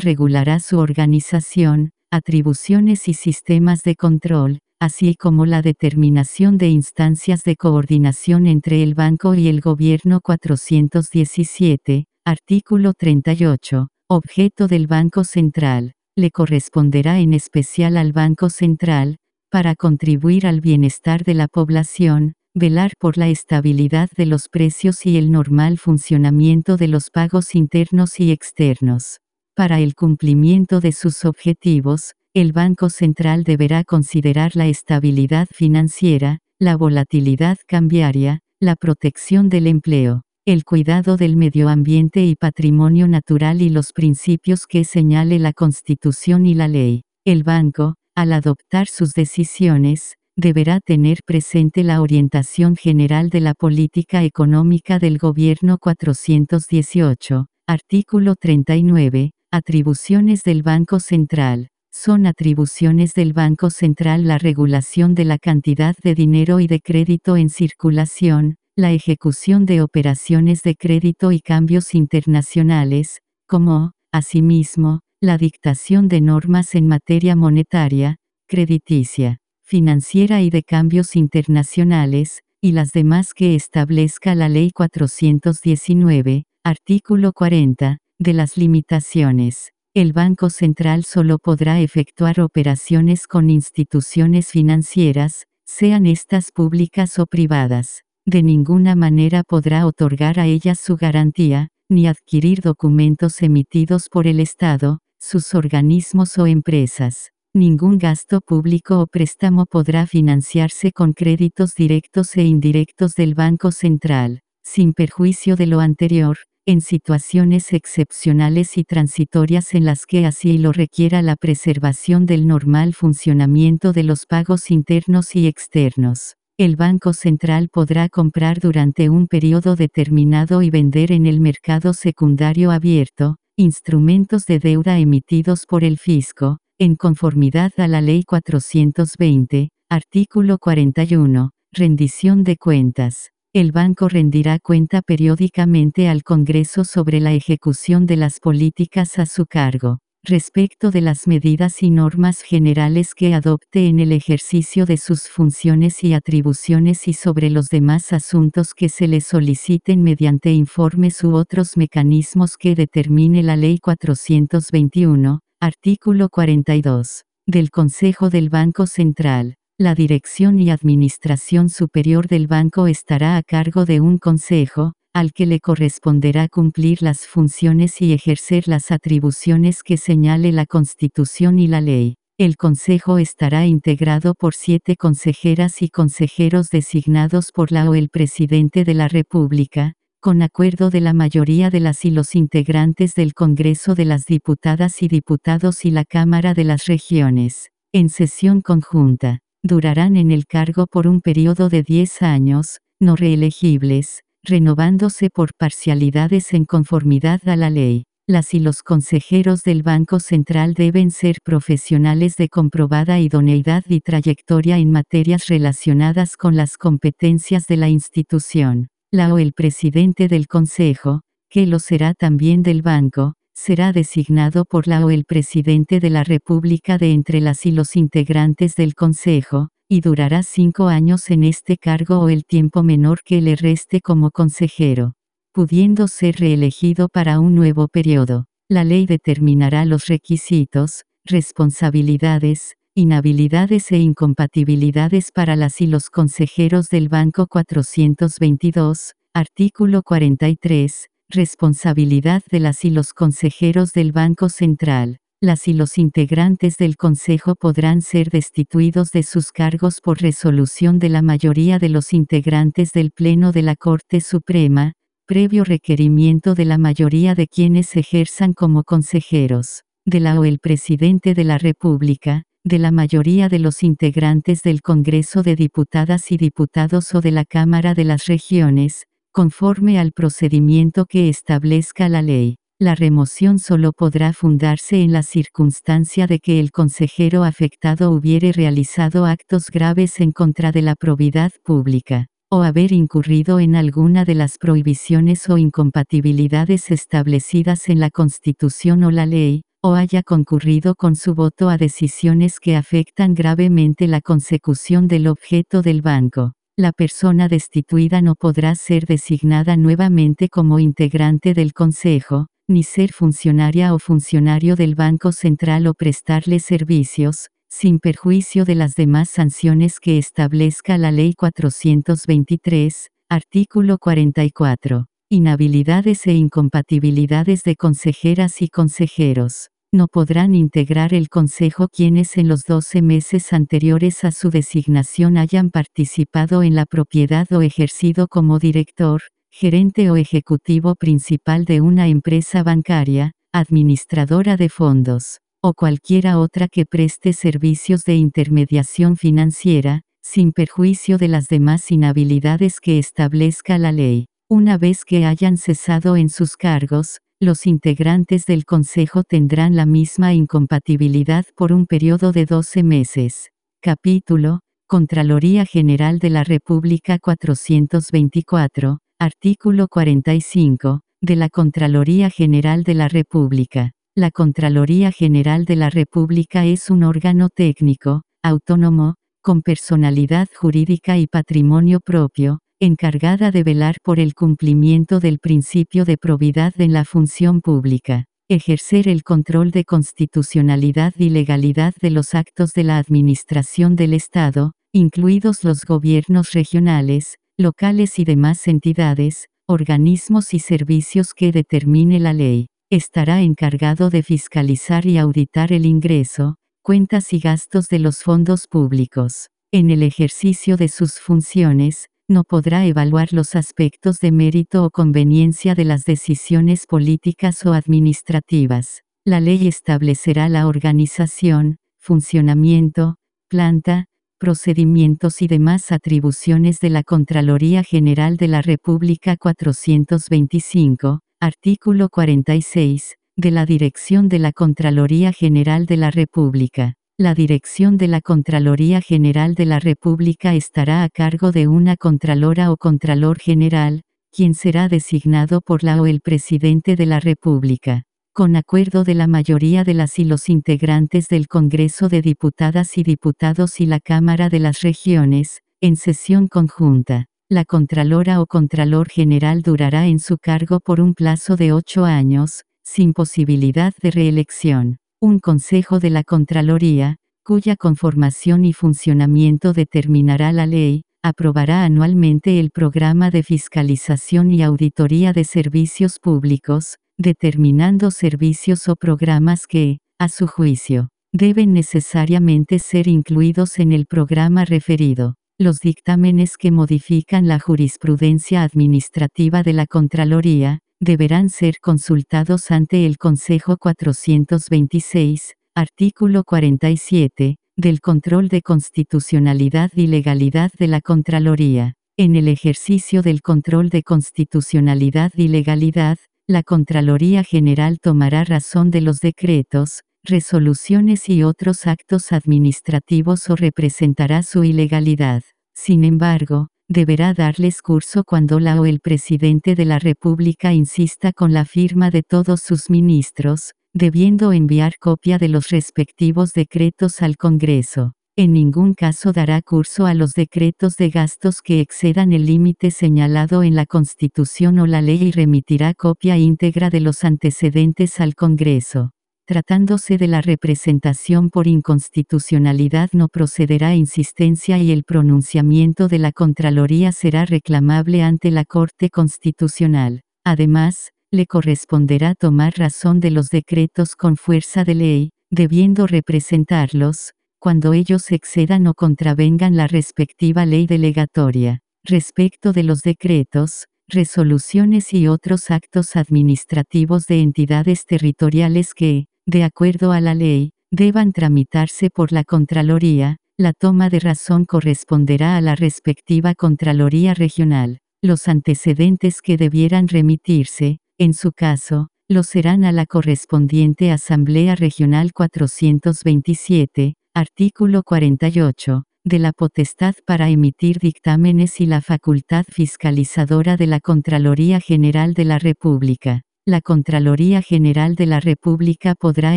regulará 0.00 0.60
su 0.60 0.78
organización, 0.78 1.92
atribuciones 2.12 3.08
y 3.08 3.14
sistemas 3.14 3.82
de 3.82 3.96
control, 3.96 4.58
así 4.80 5.16
como 5.16 5.46
la 5.46 5.62
determinación 5.62 6.58
de 6.58 6.68
instancias 6.68 7.42
de 7.42 7.56
coordinación 7.56 8.46
entre 8.46 8.82
el 8.82 8.94
banco 8.94 9.34
y 9.34 9.48
el 9.48 9.60
gobierno 9.60 10.20
417, 10.20 12.04
artículo 12.24 12.92
38, 12.92 13.88
objeto 14.08 14.68
del 14.68 14.86
Banco 14.86 15.24
Central 15.24 15.92
le 16.14 16.30
corresponderá 16.30 17.20
en 17.20 17.32
especial 17.32 17.96
al 17.96 18.12
Banco 18.12 18.50
Central, 18.50 19.16
para 19.50 19.74
contribuir 19.74 20.46
al 20.46 20.60
bienestar 20.60 21.24
de 21.24 21.32
la 21.32 21.48
población, 21.48 22.34
velar 22.54 22.92
por 22.98 23.16
la 23.16 23.28
estabilidad 23.28 24.10
de 24.14 24.26
los 24.26 24.50
precios 24.50 25.06
y 25.06 25.16
el 25.16 25.30
normal 25.30 25.78
funcionamiento 25.78 26.76
de 26.76 26.88
los 26.88 27.08
pagos 27.10 27.54
internos 27.54 28.20
y 28.20 28.30
externos. 28.30 29.21
Para 29.54 29.80
el 29.80 29.94
cumplimiento 29.94 30.80
de 30.80 30.92
sus 30.92 31.26
objetivos, 31.26 32.14
el 32.32 32.52
Banco 32.52 32.88
Central 32.88 33.44
deberá 33.44 33.84
considerar 33.84 34.56
la 34.56 34.66
estabilidad 34.66 35.46
financiera, 35.52 36.38
la 36.58 36.74
volatilidad 36.78 37.58
cambiaria, 37.66 38.40
la 38.60 38.76
protección 38.76 39.50
del 39.50 39.66
empleo, 39.66 40.22
el 40.46 40.64
cuidado 40.64 41.18
del 41.18 41.36
medio 41.36 41.68
ambiente 41.68 42.24
y 42.24 42.34
patrimonio 42.34 43.08
natural 43.08 43.60
y 43.60 43.68
los 43.68 43.92
principios 43.92 44.66
que 44.66 44.84
señale 44.84 45.38
la 45.38 45.52
Constitución 45.52 46.46
y 46.46 46.54
la 46.54 46.68
ley. 46.68 47.02
El 47.26 47.42
banco, 47.42 47.96
al 48.14 48.32
adoptar 48.32 48.86
sus 48.86 49.12
decisiones, 49.12 50.14
deberá 50.34 50.80
tener 50.80 51.18
presente 51.26 51.84
la 51.84 52.00
orientación 52.00 52.74
general 52.74 53.28
de 53.28 53.40
la 53.40 53.52
política 53.52 54.24
económica 54.24 54.98
del 54.98 55.18
Gobierno 55.18 55.76
418, 55.76 57.48
artículo 57.66 58.34
39, 58.34 59.32
atribuciones 59.52 60.44
del 60.44 60.62
Banco 60.62 60.98
Central. 60.98 61.68
Son 61.92 62.24
atribuciones 62.24 63.12
del 63.12 63.34
Banco 63.34 63.68
Central 63.68 64.26
la 64.26 64.38
regulación 64.38 65.14
de 65.14 65.26
la 65.26 65.36
cantidad 65.36 65.94
de 66.02 66.14
dinero 66.14 66.58
y 66.58 66.66
de 66.66 66.80
crédito 66.80 67.36
en 67.36 67.50
circulación, 67.50 68.56
la 68.76 68.92
ejecución 68.92 69.66
de 69.66 69.82
operaciones 69.82 70.62
de 70.62 70.74
crédito 70.74 71.32
y 71.32 71.40
cambios 71.40 71.94
internacionales, 71.94 73.20
como, 73.46 73.92
asimismo, 74.10 75.00
la 75.20 75.36
dictación 75.36 76.08
de 76.08 76.22
normas 76.22 76.74
en 76.74 76.88
materia 76.88 77.36
monetaria, 77.36 78.16
crediticia, 78.48 79.36
financiera 79.62 80.40
y 80.40 80.48
de 80.48 80.62
cambios 80.62 81.14
internacionales, 81.14 82.40
y 82.62 82.72
las 82.72 82.92
demás 82.92 83.34
que 83.34 83.54
establezca 83.54 84.34
la 84.34 84.48
Ley 84.48 84.70
419, 84.70 86.44
artículo 86.64 87.34
40, 87.34 87.98
de 88.22 88.32
las 88.32 88.56
limitaciones. 88.56 89.72
El 89.94 90.12
Banco 90.12 90.50
Central 90.50 91.04
solo 91.04 91.38
podrá 91.38 91.80
efectuar 91.80 92.40
operaciones 92.40 93.26
con 93.26 93.50
instituciones 93.50 94.48
financieras, 94.48 95.46
sean 95.66 96.06
estas 96.06 96.50
públicas 96.52 97.18
o 97.18 97.26
privadas 97.26 98.02
de 98.24 98.42
ninguna 98.42 98.94
manera 98.94 99.42
podrá 99.42 99.84
otorgar 99.84 100.38
a 100.38 100.46
ellas 100.46 100.78
su 100.78 100.96
garantía, 100.96 101.68
ni 101.88 102.06
adquirir 102.06 102.60
documentos 102.60 103.42
emitidos 103.42 104.08
por 104.08 104.26
el 104.26 104.38
Estado, 104.38 105.00
sus 105.20 105.54
organismos 105.54 106.38
o 106.38 106.46
empresas. 106.46 107.30
Ningún 107.54 107.98
gasto 107.98 108.40
público 108.40 109.00
o 109.00 109.06
préstamo 109.06 109.66
podrá 109.66 110.06
financiarse 110.06 110.92
con 110.92 111.12
créditos 111.12 111.74
directos 111.74 112.36
e 112.36 112.44
indirectos 112.44 113.14
del 113.14 113.34
Banco 113.34 113.72
Central, 113.72 114.40
sin 114.64 114.94
perjuicio 114.94 115.56
de 115.56 115.66
lo 115.66 115.80
anterior, 115.80 116.38
en 116.64 116.80
situaciones 116.80 117.72
excepcionales 117.72 118.78
y 118.78 118.84
transitorias 118.84 119.74
en 119.74 119.84
las 119.84 120.06
que 120.06 120.26
así 120.26 120.58
lo 120.58 120.72
requiera 120.72 121.20
la 121.20 121.34
preservación 121.34 122.24
del 122.24 122.46
normal 122.46 122.94
funcionamiento 122.94 123.92
de 123.92 124.04
los 124.04 124.26
pagos 124.26 124.70
internos 124.70 125.34
y 125.34 125.48
externos. 125.48 126.36
El 126.58 126.76
Banco 126.76 127.12
Central 127.12 127.68
podrá 127.68 128.08
comprar 128.08 128.60
durante 128.60 129.10
un 129.10 129.26
periodo 129.26 129.74
determinado 129.74 130.62
y 130.62 130.70
vender 130.70 131.10
en 131.10 131.26
el 131.26 131.40
mercado 131.40 131.94
secundario 131.94 132.70
abierto, 132.70 133.36
instrumentos 133.56 134.46
de 134.46 134.60
deuda 134.60 134.98
emitidos 134.98 135.66
por 135.66 135.82
el 135.82 135.98
fisco, 135.98 136.58
en 136.78 136.94
conformidad 136.94 137.72
a 137.78 137.88
la 137.88 138.00
Ley 138.00 138.22
420, 138.22 139.70
artículo 139.90 140.58
41, 140.58 141.50
rendición 141.72 142.44
de 142.44 142.56
cuentas. 142.56 143.31
El 143.54 143.70
banco 143.70 144.08
rendirá 144.08 144.58
cuenta 144.58 145.02
periódicamente 145.02 146.08
al 146.08 146.22
Congreso 146.22 146.84
sobre 146.84 147.20
la 147.20 147.34
ejecución 147.34 148.06
de 148.06 148.16
las 148.16 148.40
políticas 148.40 149.18
a 149.18 149.26
su 149.26 149.44
cargo 149.44 149.98
respecto 150.24 150.90
de 150.90 151.02
las 151.02 151.26
medidas 151.26 151.82
y 151.82 151.90
normas 151.90 152.40
generales 152.40 153.14
que 153.14 153.34
adopte 153.34 153.88
en 153.88 154.00
el 154.00 154.12
ejercicio 154.12 154.86
de 154.86 154.96
sus 154.96 155.28
funciones 155.28 156.02
y 156.02 156.14
atribuciones 156.14 157.08
y 157.08 157.12
sobre 157.12 157.50
los 157.50 157.68
demás 157.68 158.14
asuntos 158.14 158.72
que 158.72 158.88
se 158.88 159.06
le 159.06 159.20
soliciten 159.20 160.02
mediante 160.02 160.52
informes 160.52 161.22
u 161.22 161.34
otros 161.34 161.76
mecanismos 161.76 162.56
que 162.56 162.74
determine 162.74 163.42
la 163.42 163.56
Ley 163.56 163.80
421, 163.80 165.40
artículo 165.60 166.28
42, 166.30 167.24
del 167.46 167.70
Consejo 167.70 168.30
del 168.30 168.48
Banco 168.48 168.86
Central. 168.86 169.56
La 169.82 169.96
dirección 169.96 170.60
y 170.60 170.70
administración 170.70 171.68
superior 171.68 172.28
del 172.28 172.46
banco 172.46 172.86
estará 172.86 173.36
a 173.36 173.42
cargo 173.42 173.84
de 173.84 174.00
un 174.00 174.18
consejo, 174.18 174.92
al 175.12 175.32
que 175.32 175.44
le 175.44 175.58
corresponderá 175.58 176.46
cumplir 176.46 177.02
las 177.02 177.26
funciones 177.26 178.00
y 178.00 178.12
ejercer 178.12 178.68
las 178.68 178.92
atribuciones 178.92 179.82
que 179.82 179.96
señale 179.96 180.52
la 180.52 180.66
Constitución 180.66 181.58
y 181.58 181.66
la 181.66 181.80
ley. 181.80 182.14
El 182.38 182.56
Consejo 182.56 183.18
estará 183.18 183.66
integrado 183.66 184.36
por 184.36 184.54
siete 184.54 184.94
consejeras 184.94 185.82
y 185.82 185.88
consejeros 185.88 186.68
designados 186.70 187.50
por 187.50 187.72
la 187.72 187.90
o 187.90 187.96
el 187.96 188.08
Presidente 188.08 188.84
de 188.84 188.94
la 188.94 189.08
República, 189.08 189.94
con 190.20 190.42
acuerdo 190.42 190.90
de 190.90 191.00
la 191.00 191.12
mayoría 191.12 191.70
de 191.70 191.80
las 191.80 192.04
y 192.04 192.12
los 192.12 192.36
integrantes 192.36 193.16
del 193.16 193.34
Congreso 193.34 193.96
de 193.96 194.04
las 194.04 194.26
Diputadas 194.26 195.02
y 195.02 195.08
Diputados 195.08 195.84
y 195.84 195.90
la 195.90 196.04
Cámara 196.04 196.54
de 196.54 196.62
las 196.62 196.86
Regiones, 196.86 197.72
en 197.92 198.10
sesión 198.10 198.60
conjunta. 198.60 199.41
Durarán 199.64 200.16
en 200.16 200.32
el 200.32 200.46
cargo 200.46 200.86
por 200.88 201.06
un 201.06 201.20
periodo 201.20 201.68
de 201.68 201.84
10 201.84 202.22
años, 202.22 202.78
no 203.00 203.14
reelegibles, 203.14 204.22
renovándose 204.42 205.30
por 205.30 205.50
parcialidades 205.56 206.52
en 206.52 206.64
conformidad 206.64 207.40
a 207.48 207.54
la 207.54 207.70
ley. 207.70 208.04
Las 208.26 208.54
y 208.54 208.60
los 208.60 208.82
consejeros 208.82 209.62
del 209.62 209.82
Banco 209.82 210.18
Central 210.18 210.74
deben 210.74 211.10
ser 211.10 211.36
profesionales 211.44 212.36
de 212.36 212.48
comprobada 212.48 213.20
idoneidad 213.20 213.84
y 213.88 214.00
trayectoria 214.00 214.78
en 214.78 214.90
materias 214.90 215.46
relacionadas 215.46 216.36
con 216.36 216.56
las 216.56 216.76
competencias 216.76 217.66
de 217.66 217.76
la 217.76 217.88
institución. 217.88 218.88
La 219.12 219.32
o 219.32 219.38
el 219.38 219.52
presidente 219.52 220.26
del 220.26 220.48
Consejo, 220.48 221.22
que 221.50 221.66
lo 221.66 221.78
será 221.78 222.14
también 222.14 222.62
del 222.62 222.82
banco, 222.82 223.34
será 223.54 223.92
designado 223.92 224.64
por 224.64 224.88
la 224.88 225.04
o 225.04 225.10
el 225.10 225.24
presidente 225.24 226.00
de 226.00 226.10
la 226.10 226.24
República 226.24 226.98
de 226.98 227.12
entre 227.12 227.40
las 227.40 227.66
y 227.66 227.72
los 227.72 227.96
integrantes 227.96 228.74
del 228.74 228.94
Consejo, 228.94 229.68
y 229.88 230.00
durará 230.00 230.42
cinco 230.42 230.88
años 230.88 231.30
en 231.30 231.44
este 231.44 231.76
cargo 231.76 232.18
o 232.20 232.28
el 232.28 232.44
tiempo 232.44 232.82
menor 232.82 233.20
que 233.24 233.40
le 233.40 233.56
reste 233.56 234.00
como 234.00 234.30
consejero, 234.30 235.14
pudiendo 235.52 236.08
ser 236.08 236.36
reelegido 236.36 237.08
para 237.08 237.40
un 237.40 237.54
nuevo 237.54 237.88
periodo. 237.88 238.46
La 238.70 238.84
ley 238.84 239.04
determinará 239.04 239.84
los 239.84 240.06
requisitos, 240.06 241.04
responsabilidades, 241.26 242.74
inhabilidades 242.94 243.92
e 243.92 243.98
incompatibilidades 243.98 245.30
para 245.30 245.56
las 245.56 245.80
y 245.80 245.86
los 245.86 246.08
consejeros 246.08 246.88
del 246.88 247.08
Banco 247.08 247.46
422, 247.46 249.12
artículo 249.34 250.02
43, 250.02 251.08
responsabilidad 251.32 252.42
de 252.50 252.60
las 252.60 252.84
y 252.84 252.90
los 252.90 253.12
consejeros 253.12 253.92
del 253.92 254.12
Banco 254.12 254.48
Central. 254.48 255.18
Las 255.40 255.66
y 255.66 255.72
los 255.72 255.98
integrantes 255.98 256.76
del 256.76 256.96
Consejo 256.96 257.56
podrán 257.56 258.00
ser 258.00 258.30
destituidos 258.30 259.10
de 259.10 259.24
sus 259.24 259.50
cargos 259.50 260.00
por 260.00 260.20
resolución 260.20 261.00
de 261.00 261.08
la 261.08 261.20
mayoría 261.20 261.80
de 261.80 261.88
los 261.88 262.12
integrantes 262.12 262.92
del 262.92 263.10
Pleno 263.10 263.50
de 263.50 263.62
la 263.62 263.74
Corte 263.74 264.20
Suprema, 264.20 264.92
previo 265.26 265.64
requerimiento 265.64 266.54
de 266.54 266.64
la 266.64 266.78
mayoría 266.78 267.34
de 267.34 267.48
quienes 267.48 267.96
ejerzan 267.96 268.52
como 268.52 268.84
consejeros, 268.84 269.82
de 270.04 270.20
la 270.20 270.38
o 270.38 270.44
el 270.44 270.60
Presidente 270.60 271.34
de 271.34 271.42
la 271.42 271.58
República, 271.58 272.44
de 272.64 272.78
la 272.78 272.92
mayoría 272.92 273.48
de 273.48 273.58
los 273.58 273.82
integrantes 273.82 274.62
del 274.62 274.82
Congreso 274.82 275.42
de 275.42 275.56
Diputadas 275.56 276.30
y 276.30 276.36
Diputados 276.36 277.14
o 277.14 277.20
de 277.20 277.32
la 277.32 277.44
Cámara 277.44 277.94
de 277.94 278.04
las 278.04 278.26
Regiones, 278.26 279.06
conforme 279.32 279.98
al 279.98 280.12
procedimiento 280.12 281.06
que 281.06 281.28
establezca 281.28 282.08
la 282.08 282.22
ley. 282.22 282.56
La 282.78 282.94
remoción 282.94 283.58
solo 283.58 283.92
podrá 283.92 284.32
fundarse 284.32 285.02
en 285.02 285.12
la 285.12 285.22
circunstancia 285.22 286.26
de 286.26 286.40
que 286.40 286.58
el 286.58 286.72
consejero 286.72 287.44
afectado 287.44 288.10
hubiere 288.10 288.52
realizado 288.52 289.24
actos 289.24 289.70
graves 289.70 290.20
en 290.20 290.32
contra 290.32 290.72
de 290.72 290.82
la 290.82 290.96
probidad 290.96 291.52
pública, 291.64 292.26
o 292.50 292.62
haber 292.62 292.92
incurrido 292.92 293.60
en 293.60 293.76
alguna 293.76 294.24
de 294.24 294.34
las 294.34 294.58
prohibiciones 294.58 295.48
o 295.48 295.58
incompatibilidades 295.58 296.90
establecidas 296.90 297.88
en 297.88 298.00
la 298.00 298.10
Constitución 298.10 299.04
o 299.04 299.10
la 299.10 299.26
ley, 299.26 299.62
o 299.80 299.94
haya 299.94 300.22
concurrido 300.22 300.94
con 300.94 301.16
su 301.16 301.34
voto 301.34 301.68
a 301.68 301.76
decisiones 301.76 302.60
que 302.60 302.76
afectan 302.76 303.34
gravemente 303.34 304.06
la 304.08 304.20
consecución 304.20 305.08
del 305.08 305.28
objeto 305.28 305.82
del 305.82 306.02
banco. 306.02 306.52
La 306.78 306.92
persona 306.92 307.48
destituida 307.48 308.22
no 308.22 308.34
podrá 308.34 308.74
ser 308.74 309.04
designada 309.04 309.76
nuevamente 309.76 310.48
como 310.48 310.78
integrante 310.78 311.52
del 311.52 311.74
Consejo, 311.74 312.46
ni 312.66 312.82
ser 312.82 313.12
funcionaria 313.12 313.92
o 313.92 313.98
funcionario 313.98 314.74
del 314.74 314.94
Banco 314.94 315.32
Central 315.32 315.86
o 315.86 315.92
prestarle 315.92 316.60
servicios, 316.60 317.50
sin 317.68 317.98
perjuicio 317.98 318.64
de 318.64 318.74
las 318.74 318.94
demás 318.94 319.28
sanciones 319.28 320.00
que 320.00 320.16
establezca 320.16 320.96
la 320.96 321.10
Ley 321.10 321.34
423, 321.34 323.08
artículo 323.28 323.98
44. 323.98 325.08
Inhabilidades 325.28 326.26
e 326.26 326.32
incompatibilidades 326.32 327.64
de 327.64 327.76
consejeras 327.76 328.62
y 328.62 328.68
consejeros. 328.68 329.68
No 329.94 330.08
podrán 330.08 330.54
integrar 330.54 331.12
el 331.12 331.28
Consejo 331.28 331.86
quienes 331.88 332.38
en 332.38 332.48
los 332.48 332.64
12 332.64 333.02
meses 333.02 333.52
anteriores 333.52 334.24
a 334.24 334.32
su 334.32 334.48
designación 334.48 335.36
hayan 335.36 335.70
participado 335.70 336.62
en 336.62 336.74
la 336.74 336.86
propiedad 336.86 337.46
o 337.52 337.60
ejercido 337.60 338.26
como 338.26 338.58
director, 338.58 339.20
gerente 339.50 340.10
o 340.10 340.16
ejecutivo 340.16 340.94
principal 340.94 341.66
de 341.66 341.82
una 341.82 342.08
empresa 342.08 342.62
bancaria, 342.62 343.32
administradora 343.52 344.56
de 344.56 344.70
fondos, 344.70 345.40
o 345.62 345.74
cualquiera 345.74 346.38
otra 346.38 346.68
que 346.68 346.86
preste 346.86 347.34
servicios 347.34 348.04
de 348.04 348.14
intermediación 348.14 349.18
financiera, 349.18 350.00
sin 350.22 350.52
perjuicio 350.52 351.18
de 351.18 351.28
las 351.28 351.48
demás 351.48 351.90
inhabilidades 351.90 352.80
que 352.80 352.98
establezca 352.98 353.76
la 353.76 353.92
ley. 353.92 354.24
Una 354.48 354.78
vez 354.78 355.04
que 355.04 355.26
hayan 355.26 355.58
cesado 355.58 356.16
en 356.16 356.30
sus 356.30 356.56
cargos, 356.56 357.18
los 357.42 357.66
integrantes 357.66 358.46
del 358.46 358.64
Consejo 358.64 359.24
tendrán 359.24 359.74
la 359.74 359.84
misma 359.84 360.32
incompatibilidad 360.32 361.44
por 361.56 361.72
un 361.72 361.86
periodo 361.86 362.30
de 362.30 362.46
12 362.46 362.84
meses. 362.84 363.50
Capítulo, 363.82 364.60
Contraloría 364.86 365.66
General 365.66 366.20
de 366.20 366.30
la 366.30 366.44
República 366.44 367.18
424, 367.18 369.00
Artículo 369.18 369.88
45, 369.88 371.00
de 371.20 371.34
la 371.36 371.48
Contraloría 371.48 372.30
General 372.30 372.84
de 372.84 372.94
la 372.94 373.08
República. 373.08 373.90
La 374.14 374.30
Contraloría 374.30 375.10
General 375.10 375.64
de 375.64 375.74
la 375.74 375.90
República 375.90 376.64
es 376.64 376.90
un 376.90 377.02
órgano 377.02 377.48
técnico, 377.48 378.22
autónomo, 378.44 379.16
con 379.42 379.62
personalidad 379.62 380.46
jurídica 380.54 381.18
y 381.18 381.26
patrimonio 381.26 381.98
propio, 381.98 382.60
encargada 382.82 383.52
de 383.52 383.62
velar 383.62 383.98
por 384.02 384.18
el 384.18 384.34
cumplimiento 384.34 385.20
del 385.20 385.38
principio 385.38 386.04
de 386.04 386.18
probidad 386.18 386.74
en 386.80 386.92
la 386.92 387.04
función 387.04 387.60
pública, 387.60 388.24
ejercer 388.48 389.06
el 389.06 389.22
control 389.22 389.70
de 389.70 389.84
constitucionalidad 389.84 391.14
y 391.16 391.30
legalidad 391.30 391.94
de 392.00 392.10
los 392.10 392.34
actos 392.34 392.72
de 392.72 392.82
la 392.82 392.98
Administración 392.98 393.94
del 393.94 394.14
Estado, 394.14 394.72
incluidos 394.92 395.62
los 395.62 395.84
gobiernos 395.84 396.54
regionales, 396.54 397.36
locales 397.56 398.18
y 398.18 398.24
demás 398.24 398.66
entidades, 398.66 399.46
organismos 399.68 400.52
y 400.52 400.58
servicios 400.58 401.34
que 401.34 401.52
determine 401.52 402.18
la 402.18 402.32
ley. 402.32 402.66
Estará 402.90 403.42
encargado 403.42 404.10
de 404.10 404.24
fiscalizar 404.24 405.06
y 405.06 405.18
auditar 405.18 405.72
el 405.72 405.86
ingreso, 405.86 406.56
cuentas 406.82 407.32
y 407.32 407.38
gastos 407.38 407.86
de 407.86 408.00
los 408.00 408.24
fondos 408.24 408.66
públicos. 408.66 409.50
En 409.70 409.90
el 409.90 410.02
ejercicio 410.02 410.76
de 410.76 410.88
sus 410.88 411.20
funciones, 411.20 412.08
no 412.32 412.44
podrá 412.44 412.84
evaluar 412.86 413.32
los 413.32 413.54
aspectos 413.54 414.18
de 414.18 414.32
mérito 414.32 414.84
o 414.84 414.90
conveniencia 414.90 415.74
de 415.74 415.84
las 415.84 416.04
decisiones 416.04 416.86
políticas 416.86 417.64
o 417.64 417.72
administrativas. 417.72 419.02
La 419.24 419.38
ley 419.38 419.68
establecerá 419.68 420.48
la 420.48 420.66
organización, 420.66 421.76
funcionamiento, 422.00 423.16
planta, 423.48 424.06
procedimientos 424.38 425.40
y 425.40 425.46
demás 425.46 425.92
atribuciones 425.92 426.80
de 426.80 426.90
la 426.90 427.04
Contraloría 427.04 427.84
General 427.84 428.36
de 428.36 428.48
la 428.48 428.60
República 428.60 429.36
425, 429.36 431.20
artículo 431.38 432.08
46, 432.08 433.14
de 433.36 433.50
la 433.52 433.66
Dirección 433.66 434.28
de 434.28 434.40
la 434.40 434.50
Contraloría 434.52 435.32
General 435.32 435.86
de 435.86 435.96
la 435.96 436.10
República. 436.10 436.94
La 437.18 437.34
dirección 437.34 437.98
de 437.98 438.08
la 438.08 438.20
Contraloría 438.20 439.00
General 439.00 439.54
de 439.54 439.66
la 439.66 439.80
República 439.80 440.54
estará 440.54 441.02
a 441.02 441.08
cargo 441.08 441.52
de 441.52 441.68
una 441.68 441.96
Contralora 441.96 442.72
o 442.72 442.76
Contralor 442.76 443.38
General, 443.38 444.02
quien 444.30 444.54
será 444.54 444.88
designado 444.88 445.60
por 445.60 445.84
la 445.84 446.00
o 446.00 446.06
el 446.06 446.20
Presidente 446.20 446.96
de 446.96 447.06
la 447.06 447.20
República 447.20 448.04
con 448.32 448.56
acuerdo 448.56 449.04
de 449.04 449.14
la 449.14 449.26
mayoría 449.26 449.84
de 449.84 449.92
las 449.92 450.18
y 450.18 450.24
los 450.24 450.48
integrantes 450.48 451.28
del 451.28 451.48
Congreso 451.48 452.08
de 452.08 452.22
Diputadas 452.22 452.96
y 452.96 453.02
Diputados 453.02 453.78
y 453.78 453.84
la 453.84 454.00
Cámara 454.00 454.48
de 454.48 454.58
las 454.58 454.80
Regiones, 454.80 455.60
en 455.82 455.96
sesión 455.96 456.48
conjunta. 456.48 457.26
La 457.50 457.66
Contralora 457.66 458.40
o 458.40 458.46
Contralor 458.46 459.10
General 459.10 459.60
durará 459.60 460.06
en 460.06 460.18
su 460.18 460.38
cargo 460.38 460.80
por 460.80 461.00
un 461.02 461.12
plazo 461.12 461.56
de 461.56 461.74
ocho 461.74 462.06
años, 462.06 462.62
sin 462.82 463.12
posibilidad 463.12 463.92
de 464.00 464.10
reelección. 464.10 465.01
Un 465.24 465.38
Consejo 465.38 466.00
de 466.00 466.10
la 466.10 466.24
Contraloría, 466.24 467.14
cuya 467.44 467.76
conformación 467.76 468.64
y 468.64 468.72
funcionamiento 468.72 469.72
determinará 469.72 470.50
la 470.50 470.66
ley, 470.66 471.04
aprobará 471.22 471.84
anualmente 471.84 472.58
el 472.58 472.72
programa 472.72 473.30
de 473.30 473.44
fiscalización 473.44 474.50
y 474.50 474.64
auditoría 474.64 475.32
de 475.32 475.44
servicios 475.44 476.18
públicos, 476.18 476.96
determinando 477.16 478.10
servicios 478.10 478.88
o 478.88 478.96
programas 478.96 479.68
que, 479.68 479.98
a 480.18 480.28
su 480.28 480.48
juicio, 480.48 481.10
deben 481.32 481.72
necesariamente 481.72 482.80
ser 482.80 483.06
incluidos 483.06 483.78
en 483.78 483.92
el 483.92 484.06
programa 484.06 484.64
referido. 484.64 485.36
Los 485.56 485.78
dictámenes 485.78 486.56
que 486.56 486.72
modifican 486.72 487.46
la 487.46 487.60
jurisprudencia 487.60 488.64
administrativa 488.64 489.62
de 489.62 489.72
la 489.72 489.86
Contraloría, 489.86 490.80
deberán 491.02 491.50
ser 491.50 491.80
consultados 491.80 492.70
ante 492.70 493.06
el 493.06 493.18
Consejo 493.18 493.76
426, 493.76 495.54
artículo 495.74 496.44
47, 496.44 497.56
del 497.76 498.00
control 498.00 498.48
de 498.48 498.62
constitucionalidad 498.62 499.90
y 499.96 500.06
legalidad 500.06 500.70
de 500.78 500.86
la 500.86 501.00
Contraloría. 501.00 501.94
En 502.16 502.36
el 502.36 502.46
ejercicio 502.46 503.22
del 503.22 503.42
control 503.42 503.88
de 503.88 504.04
constitucionalidad 504.04 505.32
y 505.34 505.48
legalidad, 505.48 506.18
la 506.46 506.62
Contraloría 506.62 507.42
General 507.42 507.98
tomará 508.00 508.44
razón 508.44 508.92
de 508.92 509.00
los 509.00 509.18
decretos, 509.18 510.02
resoluciones 510.22 511.28
y 511.28 511.42
otros 511.42 511.88
actos 511.88 512.30
administrativos 512.30 513.50
o 513.50 513.56
representará 513.56 514.44
su 514.44 514.62
ilegalidad. 514.62 515.42
Sin 515.74 516.04
embargo, 516.04 516.68
deberá 516.92 517.34
darles 517.34 517.82
curso 517.82 518.24
cuando 518.24 518.60
la 518.60 518.80
o 518.80 518.86
el 518.86 519.00
presidente 519.00 519.74
de 519.74 519.84
la 519.84 519.98
República 519.98 520.72
insista 520.72 521.32
con 521.32 521.52
la 521.52 521.64
firma 521.64 522.10
de 522.10 522.22
todos 522.22 522.60
sus 522.60 522.90
ministros, 522.90 523.72
debiendo 523.92 524.52
enviar 524.52 524.98
copia 524.98 525.38
de 525.38 525.48
los 525.48 525.68
respectivos 525.68 526.52
decretos 526.52 527.22
al 527.22 527.36
Congreso. 527.36 528.12
En 528.36 528.52
ningún 528.54 528.94
caso 528.94 529.32
dará 529.32 529.60
curso 529.60 530.06
a 530.06 530.14
los 530.14 530.32
decretos 530.32 530.96
de 530.96 531.10
gastos 531.10 531.60
que 531.60 531.80
excedan 531.80 532.32
el 532.32 532.46
límite 532.46 532.90
señalado 532.90 533.62
en 533.62 533.74
la 533.74 533.84
Constitución 533.84 534.78
o 534.78 534.86
la 534.86 535.02
ley 535.02 535.22
y 535.24 535.32
remitirá 535.32 535.92
copia 535.92 536.38
íntegra 536.38 536.88
de 536.88 537.00
los 537.00 537.24
antecedentes 537.24 538.20
al 538.20 538.34
Congreso. 538.34 539.12
Tratándose 539.52 540.16
de 540.16 540.28
la 540.28 540.40
representación 540.40 541.50
por 541.50 541.66
inconstitucionalidad 541.66 543.10
no 543.12 543.28
procederá 543.28 543.94
insistencia 543.94 544.78
y 544.78 544.90
el 544.92 545.04
pronunciamiento 545.04 546.08
de 546.08 546.18
la 546.18 546.32
Contraloría 546.32 547.12
será 547.12 547.44
reclamable 547.44 548.22
ante 548.22 548.50
la 548.50 548.64
Corte 548.64 549.10
Constitucional. 549.10 550.22
Además, 550.42 551.10
le 551.30 551.44
corresponderá 551.44 552.34
tomar 552.34 552.78
razón 552.78 553.20
de 553.20 553.30
los 553.30 553.50
decretos 553.50 554.16
con 554.16 554.38
fuerza 554.38 554.84
de 554.84 554.94
ley, 554.94 555.30
debiendo 555.50 556.06
representarlos, 556.06 557.34
cuando 557.58 557.92
ellos 557.92 558.32
excedan 558.32 558.86
o 558.86 558.94
contravengan 558.94 559.76
la 559.76 559.86
respectiva 559.86 560.64
ley 560.64 560.86
delegatoria. 560.86 561.80
Respecto 562.04 562.72
de 562.72 562.84
los 562.84 563.02
decretos, 563.02 563.84
resoluciones 564.08 565.12
y 565.12 565.28
otros 565.28 565.70
actos 565.70 566.16
administrativos 566.16 567.26
de 567.26 567.42
entidades 567.42 568.06
territoriales 568.06 568.94
que, 568.94 569.26
de 569.46 569.64
acuerdo 569.64 570.12
a 570.12 570.20
la 570.20 570.34
ley, 570.34 570.70
deban 570.90 571.32
tramitarse 571.32 572.10
por 572.10 572.32
la 572.32 572.44
Contraloría, 572.44 573.36
la 573.58 573.72
toma 573.72 574.08
de 574.08 574.20
razón 574.20 574.64
corresponderá 574.64 575.56
a 575.56 575.60
la 575.60 575.74
respectiva 575.74 576.54
Contraloría 576.54 577.34
Regional. 577.34 577.98
Los 578.22 578.46
antecedentes 578.46 579.42
que 579.42 579.56
debieran 579.56 580.08
remitirse, 580.08 580.98
en 581.18 581.34
su 581.34 581.52
caso, 581.52 582.08
lo 582.28 582.44
serán 582.44 582.84
a 582.84 582.92
la 582.92 583.04
correspondiente 583.04 584.10
Asamblea 584.10 584.76
Regional 584.76 585.32
427, 585.32 587.14
Artículo 587.34 588.02
48. 588.04 589.04
De 589.24 589.38
la 589.38 589.52
potestad 589.52 590.14
para 590.26 590.48
emitir 590.50 590.98
dictámenes 590.98 591.80
y 591.80 591.86
la 591.86 592.00
facultad 592.00 592.64
fiscalizadora 592.68 593.76
de 593.76 593.86
la 593.86 594.00
Contraloría 594.00 594.80
General 594.80 595.34
de 595.34 595.44
la 595.44 595.58
República. 595.58 596.42
La 596.64 596.80
Contraloría 596.80 597.60
General 597.60 598.14
de 598.14 598.26
la 598.26 598.38
República 598.38 599.16
podrá 599.16 599.56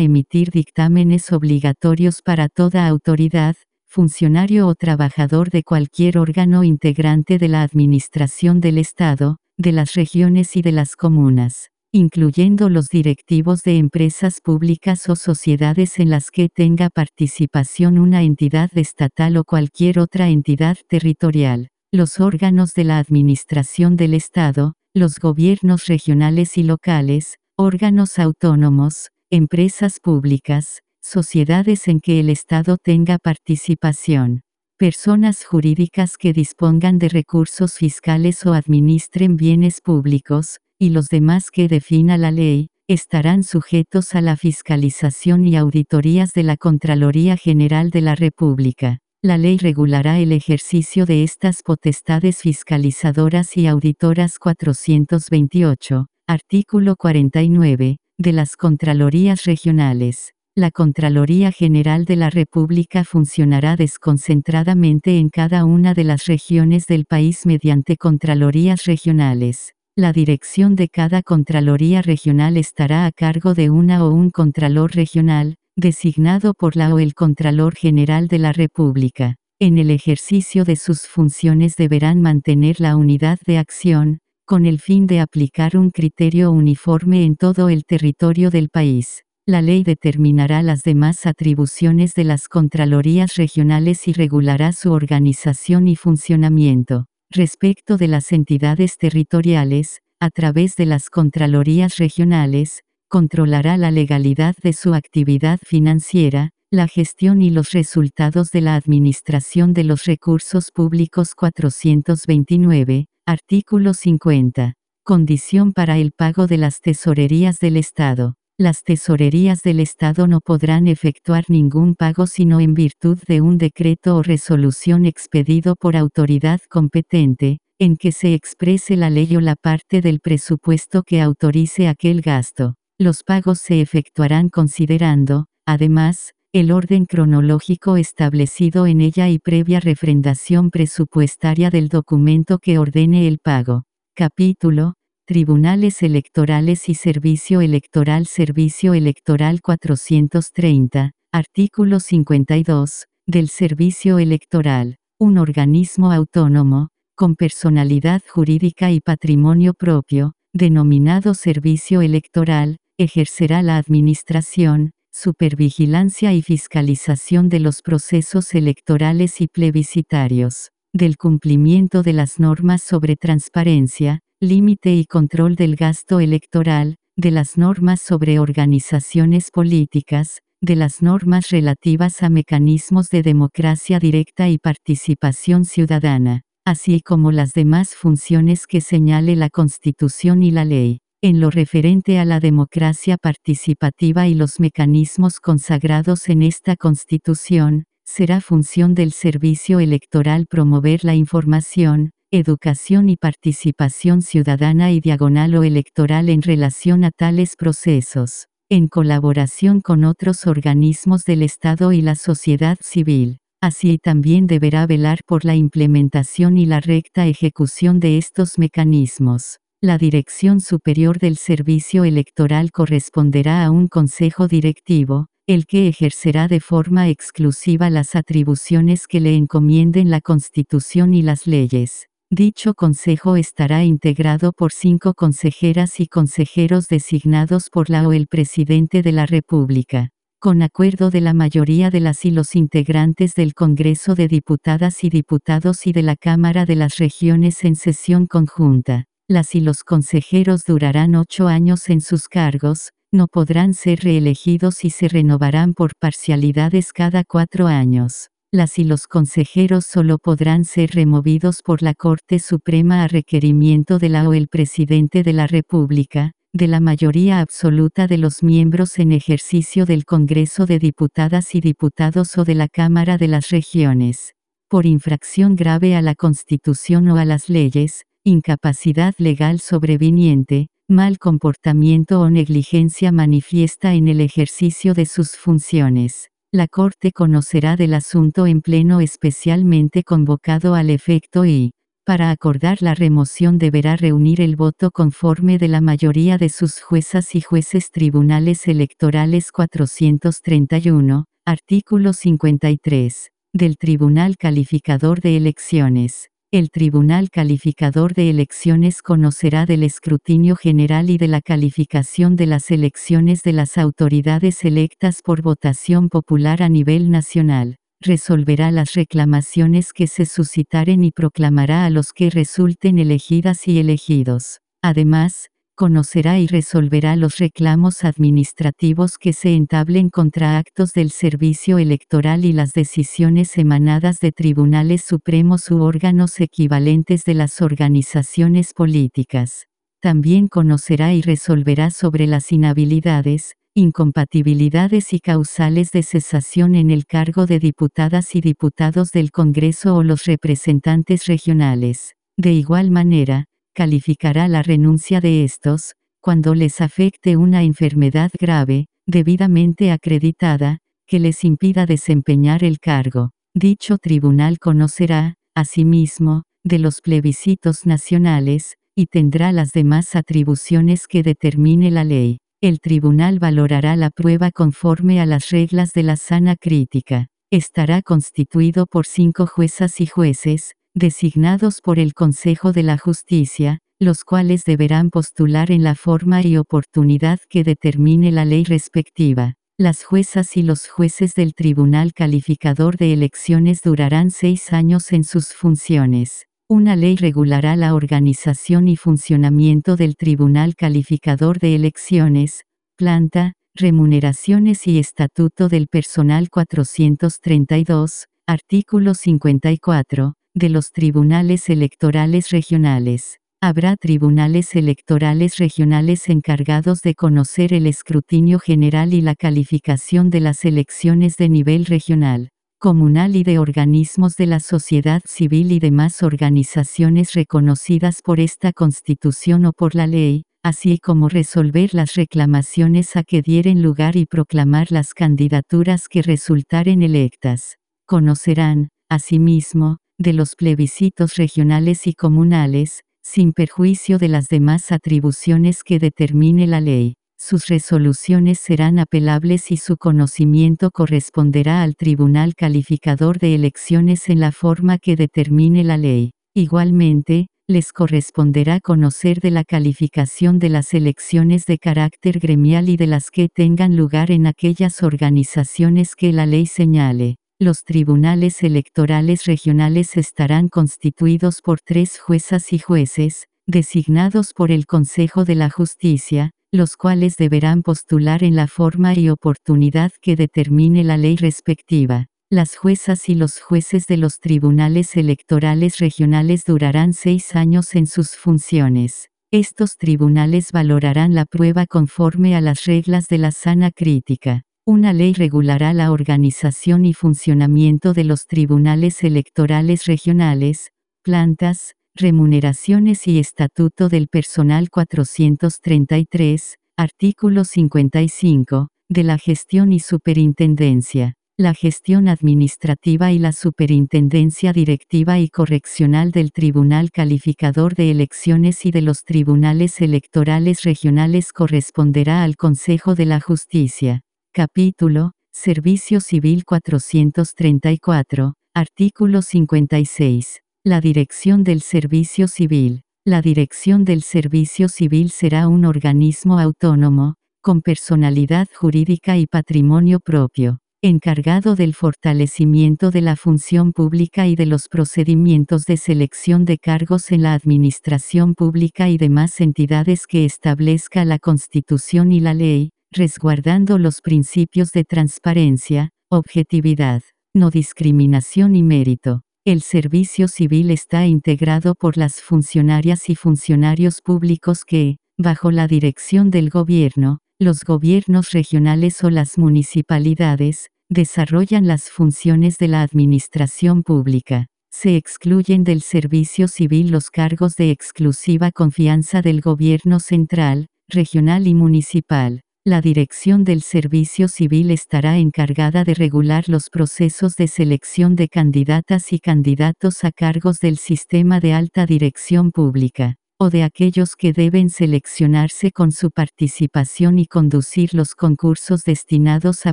emitir 0.00 0.50
dictámenes 0.50 1.30
obligatorios 1.30 2.20
para 2.20 2.48
toda 2.48 2.88
autoridad, 2.88 3.54
funcionario 3.86 4.66
o 4.66 4.74
trabajador 4.74 5.50
de 5.50 5.62
cualquier 5.62 6.18
órgano 6.18 6.64
integrante 6.64 7.38
de 7.38 7.46
la 7.46 7.62
Administración 7.62 8.60
del 8.60 8.78
Estado, 8.78 9.36
de 9.56 9.70
las 9.70 9.94
regiones 9.94 10.56
y 10.56 10.62
de 10.62 10.72
las 10.72 10.96
comunas 10.96 11.70
incluyendo 11.92 12.68
los 12.68 12.88
directivos 12.88 13.62
de 13.62 13.78
empresas 13.78 14.42
públicas 14.42 15.08
o 15.08 15.16
sociedades 15.16 15.98
en 15.98 16.10
las 16.10 16.30
que 16.30 16.50
tenga 16.50 16.90
participación 16.90 17.98
una 17.98 18.22
entidad 18.22 18.68
estatal 18.76 19.38
o 19.38 19.44
cualquier 19.44 19.98
otra 19.98 20.28
entidad 20.28 20.76
territorial, 20.88 21.68
los 21.92 22.20
órganos 22.20 22.74
de 22.74 22.84
la 22.84 22.98
Administración 22.98 23.96
del 23.96 24.12
Estado, 24.12 24.74
los 24.96 25.18
gobiernos 25.18 25.88
regionales 25.88 26.56
y 26.56 26.62
locales, 26.62 27.36
órganos 27.54 28.18
autónomos, 28.18 29.10
empresas 29.30 30.00
públicas, 30.00 30.80
sociedades 31.02 31.86
en 31.86 32.00
que 32.00 32.18
el 32.18 32.30
Estado 32.30 32.78
tenga 32.82 33.18
participación, 33.18 34.40
personas 34.78 35.44
jurídicas 35.44 36.16
que 36.16 36.32
dispongan 36.32 36.98
de 36.98 37.10
recursos 37.10 37.74
fiscales 37.74 38.46
o 38.46 38.54
administren 38.54 39.36
bienes 39.36 39.82
públicos, 39.82 40.60
y 40.78 40.88
los 40.88 41.08
demás 41.10 41.50
que 41.50 41.68
defina 41.68 42.16
la 42.16 42.30
ley, 42.30 42.70
estarán 42.88 43.44
sujetos 43.44 44.14
a 44.14 44.22
la 44.22 44.38
fiscalización 44.38 45.46
y 45.46 45.56
auditorías 45.56 46.32
de 46.32 46.42
la 46.42 46.56
Contraloría 46.56 47.36
General 47.36 47.90
de 47.90 48.00
la 48.00 48.14
República. 48.14 49.00
La 49.26 49.38
ley 49.38 49.58
regulará 49.58 50.20
el 50.20 50.30
ejercicio 50.30 51.04
de 51.04 51.24
estas 51.24 51.64
potestades 51.64 52.42
fiscalizadoras 52.42 53.56
y 53.56 53.66
auditoras 53.66 54.38
428, 54.38 56.06
artículo 56.28 56.94
49, 56.94 57.96
de 58.18 58.32
las 58.32 58.56
Contralorías 58.56 59.42
Regionales. 59.42 60.32
La 60.54 60.70
Contraloría 60.70 61.50
General 61.50 62.04
de 62.04 62.14
la 62.14 62.30
República 62.30 63.02
funcionará 63.02 63.74
desconcentradamente 63.74 65.18
en 65.18 65.30
cada 65.30 65.64
una 65.64 65.92
de 65.92 66.04
las 66.04 66.26
regiones 66.26 66.86
del 66.86 67.04
país 67.04 67.46
mediante 67.46 67.96
Contralorías 67.96 68.84
Regionales. 68.84 69.72
La 69.96 70.12
dirección 70.12 70.76
de 70.76 70.88
cada 70.88 71.22
Contraloría 71.22 72.00
Regional 72.00 72.56
estará 72.56 73.06
a 73.06 73.10
cargo 73.10 73.54
de 73.54 73.70
una 73.70 74.04
o 74.04 74.10
un 74.10 74.30
Contralor 74.30 74.94
Regional, 74.94 75.56
designado 75.76 76.54
por 76.54 76.74
la 76.74 76.94
o 76.94 76.98
el 76.98 77.14
Contralor 77.14 77.74
General 77.74 78.28
de 78.28 78.38
la 78.38 78.52
República. 78.52 79.36
En 79.60 79.76
el 79.78 79.90
ejercicio 79.90 80.64
de 80.64 80.76
sus 80.76 81.02
funciones 81.02 81.76
deberán 81.76 82.22
mantener 82.22 82.80
la 82.80 82.96
unidad 82.96 83.38
de 83.46 83.58
acción, 83.58 84.18
con 84.46 84.64
el 84.64 84.80
fin 84.80 85.06
de 85.06 85.20
aplicar 85.20 85.76
un 85.76 85.90
criterio 85.90 86.50
uniforme 86.50 87.24
en 87.24 87.36
todo 87.36 87.68
el 87.68 87.84
territorio 87.84 88.50
del 88.50 88.70
país. 88.70 89.22
La 89.44 89.62
ley 89.62 89.84
determinará 89.84 90.62
las 90.62 90.82
demás 90.82 91.26
atribuciones 91.26 92.14
de 92.14 92.24
las 92.24 92.48
Contralorías 92.48 93.36
regionales 93.36 94.08
y 94.08 94.12
regulará 94.12 94.72
su 94.72 94.92
organización 94.92 95.88
y 95.88 95.96
funcionamiento. 95.96 97.06
Respecto 97.30 97.96
de 97.96 98.08
las 98.08 98.32
entidades 98.32 98.96
territoriales, 98.98 100.00
a 100.20 100.30
través 100.30 100.76
de 100.76 100.86
las 100.86 101.10
Contralorías 101.10 101.98
regionales, 101.98 102.82
controlará 103.08 103.76
la 103.76 103.90
legalidad 103.90 104.54
de 104.62 104.72
su 104.72 104.94
actividad 104.94 105.58
financiera, 105.64 106.50
la 106.70 106.88
gestión 106.88 107.42
y 107.42 107.50
los 107.50 107.70
resultados 107.70 108.50
de 108.50 108.60
la 108.60 108.74
administración 108.74 109.72
de 109.72 109.84
los 109.84 110.04
recursos 110.04 110.70
públicos 110.72 111.34
429, 111.34 113.06
artículo 113.24 113.94
50. 113.94 114.74
Condición 115.04 115.72
para 115.72 115.98
el 115.98 116.12
pago 116.12 116.46
de 116.46 116.56
las 116.56 116.80
tesorerías 116.80 117.60
del 117.60 117.76
Estado. 117.76 118.34
Las 118.58 118.82
tesorerías 118.82 119.62
del 119.62 119.80
Estado 119.80 120.26
no 120.26 120.40
podrán 120.40 120.88
efectuar 120.88 121.44
ningún 121.48 121.94
pago 121.94 122.26
sino 122.26 122.58
en 122.58 122.74
virtud 122.74 123.18
de 123.28 123.42
un 123.42 123.58
decreto 123.58 124.16
o 124.16 124.22
resolución 124.22 125.04
expedido 125.06 125.76
por 125.76 125.94
autoridad 125.94 126.60
competente, 126.70 127.58
en 127.78 127.96
que 127.96 128.12
se 128.12 128.34
exprese 128.34 128.96
la 128.96 129.10
ley 129.10 129.36
o 129.36 129.40
la 129.40 129.56
parte 129.56 130.00
del 130.00 130.20
presupuesto 130.20 131.02
que 131.02 131.20
autorice 131.20 131.86
aquel 131.86 132.22
gasto. 132.22 132.74
Los 132.98 133.24
pagos 133.24 133.60
se 133.60 133.82
efectuarán 133.82 134.48
considerando, 134.48 135.48
además, 135.66 136.32
el 136.54 136.72
orden 136.72 137.04
cronológico 137.04 137.98
establecido 137.98 138.86
en 138.86 139.02
ella 139.02 139.28
y 139.28 139.38
previa 139.38 139.80
refrendación 139.80 140.70
presupuestaria 140.70 141.68
del 141.68 141.90
documento 141.90 142.58
que 142.58 142.78
ordene 142.78 143.28
el 143.28 143.38
pago. 143.38 143.84
Capítulo, 144.14 144.94
Tribunales 145.26 146.02
Electorales 146.02 146.88
y 146.88 146.94
Servicio 146.94 147.60
Electoral 147.60 148.24
Servicio 148.24 148.94
Electoral 148.94 149.60
430, 149.60 151.10
artículo 151.32 152.00
52, 152.00 153.04
del 153.26 153.50
Servicio 153.50 154.18
Electoral, 154.18 154.96
un 155.20 155.36
organismo 155.36 156.12
autónomo, 156.12 156.88
con 157.14 157.34
personalidad 157.34 158.22
jurídica 158.26 158.90
y 158.90 159.00
patrimonio 159.00 159.74
propio, 159.74 160.32
denominado 160.54 161.34
Servicio 161.34 162.00
Electoral, 162.00 162.78
ejercerá 162.98 163.62
la 163.62 163.76
administración, 163.76 164.92
supervigilancia 165.12 166.32
y 166.32 166.42
fiscalización 166.42 167.48
de 167.48 167.60
los 167.60 167.82
procesos 167.82 168.54
electorales 168.54 169.40
y 169.40 169.48
plebiscitarios, 169.48 170.70
del 170.92 171.16
cumplimiento 171.16 172.02
de 172.02 172.12
las 172.12 172.38
normas 172.38 172.82
sobre 172.82 173.16
transparencia, 173.16 174.20
límite 174.40 174.94
y 174.94 175.06
control 175.06 175.56
del 175.56 175.76
gasto 175.76 176.20
electoral, 176.20 176.96
de 177.16 177.30
las 177.30 177.56
normas 177.56 178.00
sobre 178.00 178.38
organizaciones 178.38 179.50
políticas, 179.50 180.40
de 180.60 180.76
las 180.76 181.02
normas 181.02 181.50
relativas 181.50 182.22
a 182.22 182.28
mecanismos 182.28 183.08
de 183.08 183.22
democracia 183.22 183.98
directa 183.98 184.48
y 184.48 184.58
participación 184.58 185.64
ciudadana, 185.64 186.42
así 186.66 187.00
como 187.00 187.32
las 187.32 187.52
demás 187.52 187.94
funciones 187.94 188.66
que 188.66 188.80
señale 188.80 189.36
la 189.36 189.50
Constitución 189.50 190.42
y 190.42 190.50
la 190.50 190.64
ley. 190.64 191.00
En 191.22 191.40
lo 191.40 191.50
referente 191.50 192.18
a 192.18 192.24
la 192.26 192.40
democracia 192.40 193.16
participativa 193.16 194.28
y 194.28 194.34
los 194.34 194.60
mecanismos 194.60 195.40
consagrados 195.40 196.28
en 196.28 196.42
esta 196.42 196.76
Constitución, 196.76 197.84
será 198.04 198.40
función 198.40 198.94
del 198.94 199.12
servicio 199.12 199.80
electoral 199.80 200.46
promover 200.46 201.04
la 201.04 201.14
información, 201.14 202.10
educación 202.30 203.08
y 203.08 203.16
participación 203.16 204.20
ciudadana 204.20 204.92
y 204.92 205.00
diagonal 205.00 205.54
o 205.56 205.64
electoral 205.64 206.28
en 206.28 206.42
relación 206.42 207.02
a 207.04 207.10
tales 207.10 207.56
procesos, 207.56 208.46
en 208.68 208.86
colaboración 208.86 209.80
con 209.80 210.04
otros 210.04 210.46
organismos 210.46 211.24
del 211.24 211.42
Estado 211.42 211.92
y 211.92 212.02
la 212.02 212.14
sociedad 212.14 212.76
civil. 212.82 213.38
Así 213.62 213.98
también 213.98 214.46
deberá 214.46 214.86
velar 214.86 215.20
por 215.26 215.44
la 215.46 215.56
implementación 215.56 216.58
y 216.58 216.66
la 216.66 216.80
recta 216.80 217.26
ejecución 217.26 218.00
de 218.00 218.18
estos 218.18 218.58
mecanismos. 218.58 219.58
La 219.86 219.98
Dirección 219.98 220.60
Superior 220.60 221.20
del 221.20 221.36
Servicio 221.36 222.02
Electoral 222.02 222.72
corresponderá 222.72 223.64
a 223.64 223.70
un 223.70 223.86
Consejo 223.86 224.48
Directivo, 224.48 225.28
el 225.46 225.64
que 225.64 225.86
ejercerá 225.86 226.48
de 226.48 226.58
forma 226.58 227.08
exclusiva 227.08 227.88
las 227.88 228.16
atribuciones 228.16 229.06
que 229.06 229.20
le 229.20 229.36
encomienden 229.36 230.10
la 230.10 230.20
Constitución 230.20 231.14
y 231.14 231.22
las 231.22 231.46
leyes. 231.46 232.08
Dicho 232.30 232.74
Consejo 232.74 233.36
estará 233.36 233.84
integrado 233.84 234.52
por 234.52 234.72
cinco 234.72 235.14
consejeras 235.14 236.00
y 236.00 236.08
consejeros 236.08 236.88
designados 236.88 237.70
por 237.70 237.88
la 237.88 238.08
o 238.08 238.12
el 238.12 238.26
Presidente 238.26 239.02
de 239.02 239.12
la 239.12 239.26
República, 239.26 240.10
con 240.40 240.62
acuerdo 240.62 241.10
de 241.10 241.20
la 241.20 241.32
mayoría 241.32 241.90
de 241.90 242.00
las 242.00 242.24
y 242.24 242.32
los 242.32 242.56
integrantes 242.56 243.36
del 243.36 243.54
Congreso 243.54 244.16
de 244.16 244.26
Diputadas 244.26 245.04
y 245.04 245.10
Diputados 245.10 245.86
y 245.86 245.92
de 245.92 246.02
la 246.02 246.16
Cámara 246.16 246.66
de 246.66 246.74
las 246.74 246.96
Regiones 246.96 247.62
en 247.62 247.76
sesión 247.76 248.26
conjunta. 248.26 249.06
Las 249.28 249.56
y 249.56 249.60
los 249.60 249.82
consejeros 249.82 250.64
durarán 250.64 251.16
ocho 251.16 251.48
años 251.48 251.88
en 251.88 252.00
sus 252.00 252.28
cargos, 252.28 252.92
no 253.12 253.26
podrán 253.26 253.74
ser 253.74 254.04
reelegidos 254.04 254.84
y 254.84 254.90
se 254.90 255.08
renovarán 255.08 255.74
por 255.74 255.96
parcialidades 255.98 256.92
cada 256.92 257.24
cuatro 257.24 257.66
años. 257.66 258.28
Las 258.52 258.78
y 258.78 258.84
los 258.84 259.08
consejeros 259.08 259.84
solo 259.84 260.18
podrán 260.18 260.64
ser 260.64 260.92
removidos 260.92 261.62
por 261.62 261.82
la 261.82 261.94
Corte 261.94 262.38
Suprema 262.38 263.02
a 263.02 263.08
requerimiento 263.08 263.98
de 263.98 264.10
la 264.10 264.28
o 264.28 264.32
el 264.32 264.46
presidente 264.46 265.24
de 265.24 265.32
la 265.32 265.48
República, 265.48 266.30
de 266.52 266.68
la 266.68 266.78
mayoría 266.78 267.40
absoluta 267.40 268.06
de 268.06 268.18
los 268.18 268.44
miembros 268.44 268.96
en 269.00 269.10
ejercicio 269.10 269.86
del 269.86 270.04
Congreso 270.04 270.66
de 270.66 270.78
Diputadas 270.78 271.56
y 271.56 271.60
Diputados 271.60 272.38
o 272.38 272.44
de 272.44 272.54
la 272.54 272.68
Cámara 272.68 273.18
de 273.18 273.26
las 273.26 273.48
Regiones. 273.50 274.34
Por 274.68 274.86
infracción 274.86 275.56
grave 275.56 275.96
a 275.96 276.02
la 276.02 276.14
Constitución 276.14 277.08
o 277.08 277.16
a 277.16 277.24
las 277.24 277.48
leyes, 277.48 278.04
incapacidad 278.26 279.14
legal 279.18 279.60
sobreviniente, 279.60 280.66
mal 280.88 281.20
comportamiento 281.20 282.20
o 282.20 282.28
negligencia 282.28 283.12
manifiesta 283.12 283.94
en 283.94 284.08
el 284.08 284.20
ejercicio 284.20 284.94
de 284.94 285.06
sus 285.06 285.36
funciones. 285.36 286.32
La 286.52 286.66
Corte 286.66 287.12
conocerá 287.12 287.76
del 287.76 287.94
asunto 287.94 288.48
en 288.48 288.62
pleno 288.62 289.00
especialmente 289.00 290.02
convocado 290.02 290.74
al 290.74 290.90
efecto 290.90 291.44
y, 291.44 291.70
para 292.04 292.30
acordar 292.32 292.82
la 292.82 292.96
remoción 292.96 293.58
deberá 293.58 293.94
reunir 293.94 294.40
el 294.40 294.56
voto 294.56 294.90
conforme 294.90 295.58
de 295.58 295.68
la 295.68 295.80
mayoría 295.80 296.36
de 296.36 296.48
sus 296.48 296.80
juezas 296.80 297.36
y 297.36 297.42
jueces 297.42 297.92
tribunales 297.92 298.66
electorales 298.66 299.52
431, 299.52 301.26
artículo 301.44 302.12
53, 302.12 303.30
del 303.52 303.76
Tribunal 303.76 304.36
Calificador 304.36 305.20
de 305.20 305.36
Elecciones. 305.36 306.28
El 306.52 306.70
Tribunal 306.70 307.28
Calificador 307.30 308.14
de 308.14 308.30
Elecciones 308.30 309.02
conocerá 309.02 309.66
del 309.66 309.82
escrutinio 309.82 310.54
general 310.54 311.10
y 311.10 311.18
de 311.18 311.26
la 311.26 311.40
calificación 311.40 312.36
de 312.36 312.46
las 312.46 312.70
elecciones 312.70 313.42
de 313.42 313.52
las 313.52 313.76
autoridades 313.76 314.64
electas 314.64 315.22
por 315.24 315.42
votación 315.42 316.08
popular 316.08 316.62
a 316.62 316.68
nivel 316.68 317.10
nacional. 317.10 317.78
Resolverá 318.00 318.70
las 318.70 318.92
reclamaciones 318.92 319.92
que 319.92 320.06
se 320.06 320.24
suscitaren 320.24 321.02
y 321.02 321.10
proclamará 321.10 321.84
a 321.84 321.90
los 321.90 322.12
que 322.12 322.30
resulten 322.30 323.00
elegidas 323.00 323.66
y 323.66 323.80
elegidos. 323.80 324.60
Además, 324.82 325.48
conocerá 325.76 326.40
y 326.40 326.48
resolverá 326.48 327.14
los 327.14 327.36
reclamos 327.36 328.02
administrativos 328.02 329.18
que 329.18 329.32
se 329.32 329.54
entablen 329.54 330.10
contra 330.10 330.58
actos 330.58 330.92
del 330.92 331.10
servicio 331.10 331.78
electoral 331.78 332.44
y 332.44 332.52
las 332.52 332.72
decisiones 332.72 333.56
emanadas 333.58 334.18
de 334.18 334.32
tribunales 334.32 335.04
supremos 335.04 335.70
u 335.70 335.82
órganos 335.82 336.40
equivalentes 336.40 337.24
de 337.24 337.34
las 337.34 337.62
organizaciones 337.62 338.72
políticas. 338.74 339.66
También 340.00 340.48
conocerá 340.48 341.14
y 341.14 341.22
resolverá 341.22 341.90
sobre 341.90 342.26
las 342.26 342.50
inhabilidades, 342.50 343.54
incompatibilidades 343.74 345.12
y 345.12 345.20
causales 345.20 345.90
de 345.90 346.02
cesación 346.02 346.74
en 346.74 346.90
el 346.90 347.06
cargo 347.06 347.44
de 347.46 347.58
diputadas 347.58 348.34
y 348.34 348.40
diputados 348.40 349.12
del 349.12 349.30
Congreso 349.30 349.94
o 349.94 350.02
los 350.02 350.24
representantes 350.24 351.26
regionales. 351.26 352.14
De 352.38 352.52
igual 352.52 352.90
manera, 352.90 353.44
calificará 353.76 354.48
la 354.48 354.62
renuncia 354.62 355.20
de 355.20 355.44
estos, 355.44 355.92
cuando 356.22 356.54
les 356.54 356.80
afecte 356.80 357.36
una 357.36 357.62
enfermedad 357.62 358.30
grave, 358.40 358.86
debidamente 359.06 359.92
acreditada, 359.92 360.78
que 361.06 361.18
les 361.20 361.44
impida 361.44 361.84
desempeñar 361.84 362.64
el 362.64 362.80
cargo. 362.80 363.32
Dicho 363.54 363.98
tribunal 363.98 364.58
conocerá, 364.58 365.34
asimismo, 365.54 366.44
de 366.64 366.78
los 366.78 367.02
plebiscitos 367.02 367.84
nacionales, 367.84 368.76
y 368.96 369.06
tendrá 369.06 369.52
las 369.52 369.72
demás 369.72 370.16
atribuciones 370.16 371.06
que 371.06 371.22
determine 371.22 371.90
la 371.90 372.04
ley. 372.04 372.38
El 372.62 372.80
tribunal 372.80 373.38
valorará 373.38 373.94
la 373.94 374.08
prueba 374.08 374.52
conforme 374.52 375.20
a 375.20 375.26
las 375.26 375.50
reglas 375.50 375.92
de 375.92 376.02
la 376.02 376.16
sana 376.16 376.56
crítica. 376.56 377.26
Estará 377.52 378.00
constituido 378.00 378.86
por 378.86 379.04
cinco 379.04 379.46
juezas 379.46 380.00
y 380.00 380.06
jueces, 380.06 380.72
designados 380.96 381.82
por 381.82 381.98
el 381.98 382.14
Consejo 382.14 382.72
de 382.72 382.82
la 382.82 382.96
Justicia, 382.96 383.80
los 384.00 384.24
cuales 384.24 384.64
deberán 384.64 385.10
postular 385.10 385.70
en 385.70 385.84
la 385.84 385.94
forma 385.94 386.42
y 386.42 386.56
oportunidad 386.56 387.38
que 387.50 387.64
determine 387.64 388.32
la 388.32 388.46
ley 388.46 388.64
respectiva. 388.64 389.54
Las 389.78 390.04
juezas 390.04 390.56
y 390.56 390.62
los 390.62 390.88
jueces 390.88 391.34
del 391.34 391.52
Tribunal 391.54 392.14
Calificador 392.14 392.96
de 392.96 393.12
Elecciones 393.12 393.82
durarán 393.82 394.30
seis 394.30 394.72
años 394.72 395.12
en 395.12 395.24
sus 395.24 395.52
funciones. 395.52 396.46
Una 396.66 396.96
ley 396.96 397.16
regulará 397.16 397.76
la 397.76 397.94
organización 397.94 398.88
y 398.88 398.96
funcionamiento 398.96 399.96
del 399.96 400.16
Tribunal 400.16 400.76
Calificador 400.76 401.58
de 401.58 401.74
Elecciones, 401.74 402.64
planta, 402.96 403.52
remuneraciones 403.74 404.86
y 404.86 404.98
estatuto 404.98 405.68
del 405.68 405.88
personal 405.88 406.48
432, 406.48 408.28
artículo 408.46 409.12
54, 409.12 410.34
de 410.56 410.70
los 410.70 410.90
tribunales 410.90 411.68
electorales 411.68 412.48
regionales. 412.48 413.40
Habrá 413.60 413.96
tribunales 413.96 414.74
electorales 414.74 415.58
regionales 415.58 416.30
encargados 416.30 417.02
de 417.02 417.14
conocer 417.14 417.74
el 417.74 417.86
escrutinio 417.86 418.58
general 418.58 419.12
y 419.12 419.20
la 419.20 419.34
calificación 419.34 420.30
de 420.30 420.40
las 420.40 420.64
elecciones 420.64 421.36
de 421.36 421.50
nivel 421.50 421.84
regional, 421.84 422.48
comunal 422.78 423.36
y 423.36 423.42
de 423.42 423.58
organismos 423.58 424.36
de 424.36 424.46
la 424.46 424.60
sociedad 424.60 425.20
civil 425.26 425.72
y 425.72 425.78
demás 425.78 426.22
organizaciones 426.22 427.34
reconocidas 427.34 428.22
por 428.22 428.40
esta 428.40 428.72
Constitución 428.72 429.66
o 429.66 429.72
por 429.74 429.94
la 429.94 430.06
ley, 430.06 430.44
así 430.62 430.98
como 430.98 431.28
resolver 431.28 431.92
las 431.92 432.14
reclamaciones 432.14 433.14
a 433.16 433.24
que 433.24 433.42
dieren 433.42 433.82
lugar 433.82 434.16
y 434.16 434.24
proclamar 434.24 434.90
las 434.90 435.12
candidaturas 435.12 436.08
que 436.08 436.22
resultaren 436.22 437.02
electas. 437.02 437.76
Conocerán, 438.06 438.88
asimismo, 439.10 439.98
de 440.18 440.32
los 440.32 440.56
plebiscitos 440.56 441.36
regionales 441.36 442.06
y 442.06 442.14
comunales, 442.14 443.02
sin 443.22 443.52
perjuicio 443.52 444.18
de 444.18 444.28
las 444.28 444.48
demás 444.48 444.92
atribuciones 444.92 445.82
que 445.82 445.98
determine 445.98 446.66
la 446.66 446.80
ley. 446.80 447.14
Sus 447.38 447.66
resoluciones 447.66 448.58
serán 448.58 448.98
apelables 448.98 449.70
y 449.70 449.76
su 449.76 449.98
conocimiento 449.98 450.90
corresponderá 450.90 451.82
al 451.82 451.94
Tribunal 451.94 452.54
Calificador 452.54 453.38
de 453.38 453.54
Elecciones 453.54 454.28
en 454.30 454.40
la 454.40 454.52
forma 454.52 454.98
que 454.98 455.16
determine 455.16 455.84
la 455.84 455.98
ley. 455.98 456.30
Igualmente, 456.54 457.48
les 457.68 457.92
corresponderá 457.92 458.80
conocer 458.80 459.40
de 459.40 459.50
la 459.50 459.64
calificación 459.64 460.58
de 460.58 460.68
las 460.70 460.94
elecciones 460.94 461.66
de 461.66 461.78
carácter 461.78 462.38
gremial 462.38 462.88
y 462.88 462.96
de 462.96 463.08
las 463.08 463.30
que 463.30 463.48
tengan 463.48 463.96
lugar 463.96 464.30
en 464.30 464.46
aquellas 464.46 465.02
organizaciones 465.02 466.14
que 466.14 466.32
la 466.32 466.46
ley 466.46 466.66
señale. 466.66 467.36
Los 467.58 467.84
tribunales 467.84 468.62
electorales 468.62 469.46
regionales 469.46 470.18
estarán 470.18 470.68
constituidos 470.68 471.62
por 471.62 471.80
tres 471.80 472.18
juezas 472.18 472.74
y 472.74 472.78
jueces, 472.78 473.48
designados 473.66 474.52
por 474.52 474.70
el 474.70 474.84
Consejo 474.84 475.46
de 475.46 475.54
la 475.54 475.70
Justicia, 475.70 476.50
los 476.70 476.98
cuales 476.98 477.38
deberán 477.38 477.80
postular 477.82 478.44
en 478.44 478.56
la 478.56 478.66
forma 478.66 479.14
y 479.14 479.30
oportunidad 479.30 480.12
que 480.20 480.36
determine 480.36 481.02
la 481.02 481.16
ley 481.16 481.36
respectiva. 481.36 482.26
Las 482.50 482.76
juezas 482.76 483.26
y 483.30 483.34
los 483.34 483.58
jueces 483.58 484.06
de 484.06 484.18
los 484.18 484.38
tribunales 484.38 485.16
electorales 485.16 485.96
regionales 485.96 486.62
durarán 486.66 487.14
seis 487.14 487.56
años 487.56 487.94
en 487.94 488.06
sus 488.06 488.36
funciones. 488.36 489.30
Estos 489.50 489.96
tribunales 489.96 490.72
valorarán 490.72 491.34
la 491.34 491.46
prueba 491.46 491.86
conforme 491.86 492.54
a 492.54 492.60
las 492.60 492.84
reglas 492.84 493.28
de 493.28 493.38
la 493.38 493.50
sana 493.50 493.92
crítica. 493.92 494.66
Una 494.88 495.12
ley 495.12 495.32
regulará 495.32 495.92
la 495.92 496.12
organización 496.12 497.06
y 497.06 497.12
funcionamiento 497.12 498.12
de 498.12 498.22
los 498.22 498.46
tribunales 498.46 499.24
electorales 499.24 500.04
regionales, 500.04 500.92
plantas, 501.24 501.96
remuneraciones 502.14 503.26
y 503.26 503.40
estatuto 503.40 504.08
del 504.08 504.28
personal 504.28 504.88
433, 504.88 506.76
artículo 506.96 507.64
55, 507.64 508.86
de 509.08 509.24
la 509.24 509.38
gestión 509.38 509.92
y 509.92 509.98
superintendencia. 509.98 511.34
La 511.58 511.74
gestión 511.74 512.28
administrativa 512.28 513.32
y 513.32 513.40
la 513.40 513.50
superintendencia 513.50 514.72
directiva 514.72 515.40
y 515.40 515.48
correccional 515.48 516.30
del 516.30 516.52
Tribunal 516.52 517.10
Calificador 517.10 517.96
de 517.96 518.12
Elecciones 518.12 518.86
y 518.86 518.92
de 518.92 519.02
los 519.02 519.24
tribunales 519.24 520.00
electorales 520.00 520.84
regionales 520.84 521.52
corresponderá 521.52 522.44
al 522.44 522.54
Consejo 522.54 523.16
de 523.16 523.26
la 523.26 523.40
Justicia. 523.40 524.22
Capítulo, 524.56 525.32
Servicio 525.52 526.18
Civil 526.22 526.64
434, 526.64 528.54
artículo 528.74 529.42
56. 529.42 530.62
La 530.82 531.02
Dirección 531.02 531.62
del 531.62 531.82
Servicio 531.82 532.48
Civil. 532.48 533.02
La 533.26 533.42
Dirección 533.42 534.06
del 534.06 534.22
Servicio 534.22 534.88
Civil 534.88 535.28
será 535.28 535.68
un 535.68 535.84
organismo 535.84 536.58
autónomo, 536.58 537.34
con 537.60 537.82
personalidad 537.82 538.66
jurídica 538.74 539.36
y 539.36 539.46
patrimonio 539.46 540.20
propio 540.20 540.78
encargado 541.02 541.76
del 541.76 541.92
fortalecimiento 541.92 543.10
de 543.10 543.20
la 543.20 543.36
función 543.36 543.92
pública 543.92 544.46
y 544.46 544.56
de 544.56 544.64
los 544.64 544.88
procedimientos 544.88 545.84
de 545.84 545.98
selección 545.98 546.64
de 546.64 546.78
cargos 546.78 547.30
en 547.30 547.42
la 547.42 547.52
administración 547.52 548.54
pública 548.54 549.10
y 549.10 549.18
demás 549.18 549.60
entidades 549.60 550.26
que 550.26 550.46
establezca 550.46 551.26
la 551.26 551.38
Constitución 551.38 552.32
y 552.32 552.40
la 552.40 552.54
ley, 552.54 552.90
resguardando 553.12 553.98
los 553.98 554.20
principios 554.20 554.92
de 554.92 555.04
transparencia, 555.04 556.10
objetividad, 556.30 557.22
no 557.54 557.70
discriminación 557.70 558.76
y 558.76 558.82
mérito. 558.82 559.42
El 559.64 559.82
servicio 559.82 560.46
civil 560.46 560.90
está 560.90 561.26
integrado 561.26 561.94
por 561.94 562.16
las 562.16 562.40
funcionarias 562.40 563.28
y 563.28 563.34
funcionarios 563.34 564.20
públicos 564.22 564.84
que, 564.84 565.16
bajo 565.38 565.70
la 565.70 565.88
dirección 565.88 566.50
del 566.50 566.70
gobierno, 566.70 567.38
los 567.58 567.84
gobiernos 567.84 568.52
regionales 568.52 569.24
o 569.24 569.30
las 569.30 569.58
municipalidades, 569.58 570.88
desarrollan 571.08 571.86
las 571.86 572.10
funciones 572.10 572.78
de 572.78 572.88
la 572.88 573.02
administración 573.02 574.02
pública. 574.02 574.66
Se 574.92 575.16
excluyen 575.16 575.84
del 575.84 576.02
servicio 576.02 576.68
civil 576.68 577.10
los 577.10 577.30
cargos 577.30 577.76
de 577.76 577.90
exclusiva 577.90 578.70
confianza 578.72 579.42
del 579.42 579.60
gobierno 579.60 580.20
central, 580.20 580.86
regional 581.08 581.66
y 581.66 581.74
municipal. 581.74 582.62
La 582.86 583.00
dirección 583.00 583.64
del 583.64 583.82
servicio 583.82 584.46
civil 584.46 584.92
estará 584.92 585.38
encargada 585.38 586.04
de 586.04 586.14
regular 586.14 586.68
los 586.68 586.88
procesos 586.88 587.56
de 587.56 587.66
selección 587.66 588.36
de 588.36 588.48
candidatas 588.48 589.32
y 589.32 589.40
candidatos 589.40 590.22
a 590.22 590.30
cargos 590.30 590.78
del 590.78 590.96
sistema 590.96 591.58
de 591.58 591.72
alta 591.72 592.06
dirección 592.06 592.70
pública 592.70 593.34
o 593.58 593.70
de 593.70 593.82
aquellos 593.82 594.36
que 594.36 594.52
deben 594.52 594.88
seleccionarse 594.88 595.90
con 595.90 596.12
su 596.12 596.30
participación 596.30 597.40
y 597.40 597.46
conducir 597.46 598.14
los 598.14 598.36
concursos 598.36 599.02
destinados 599.02 599.84
a 599.84 599.92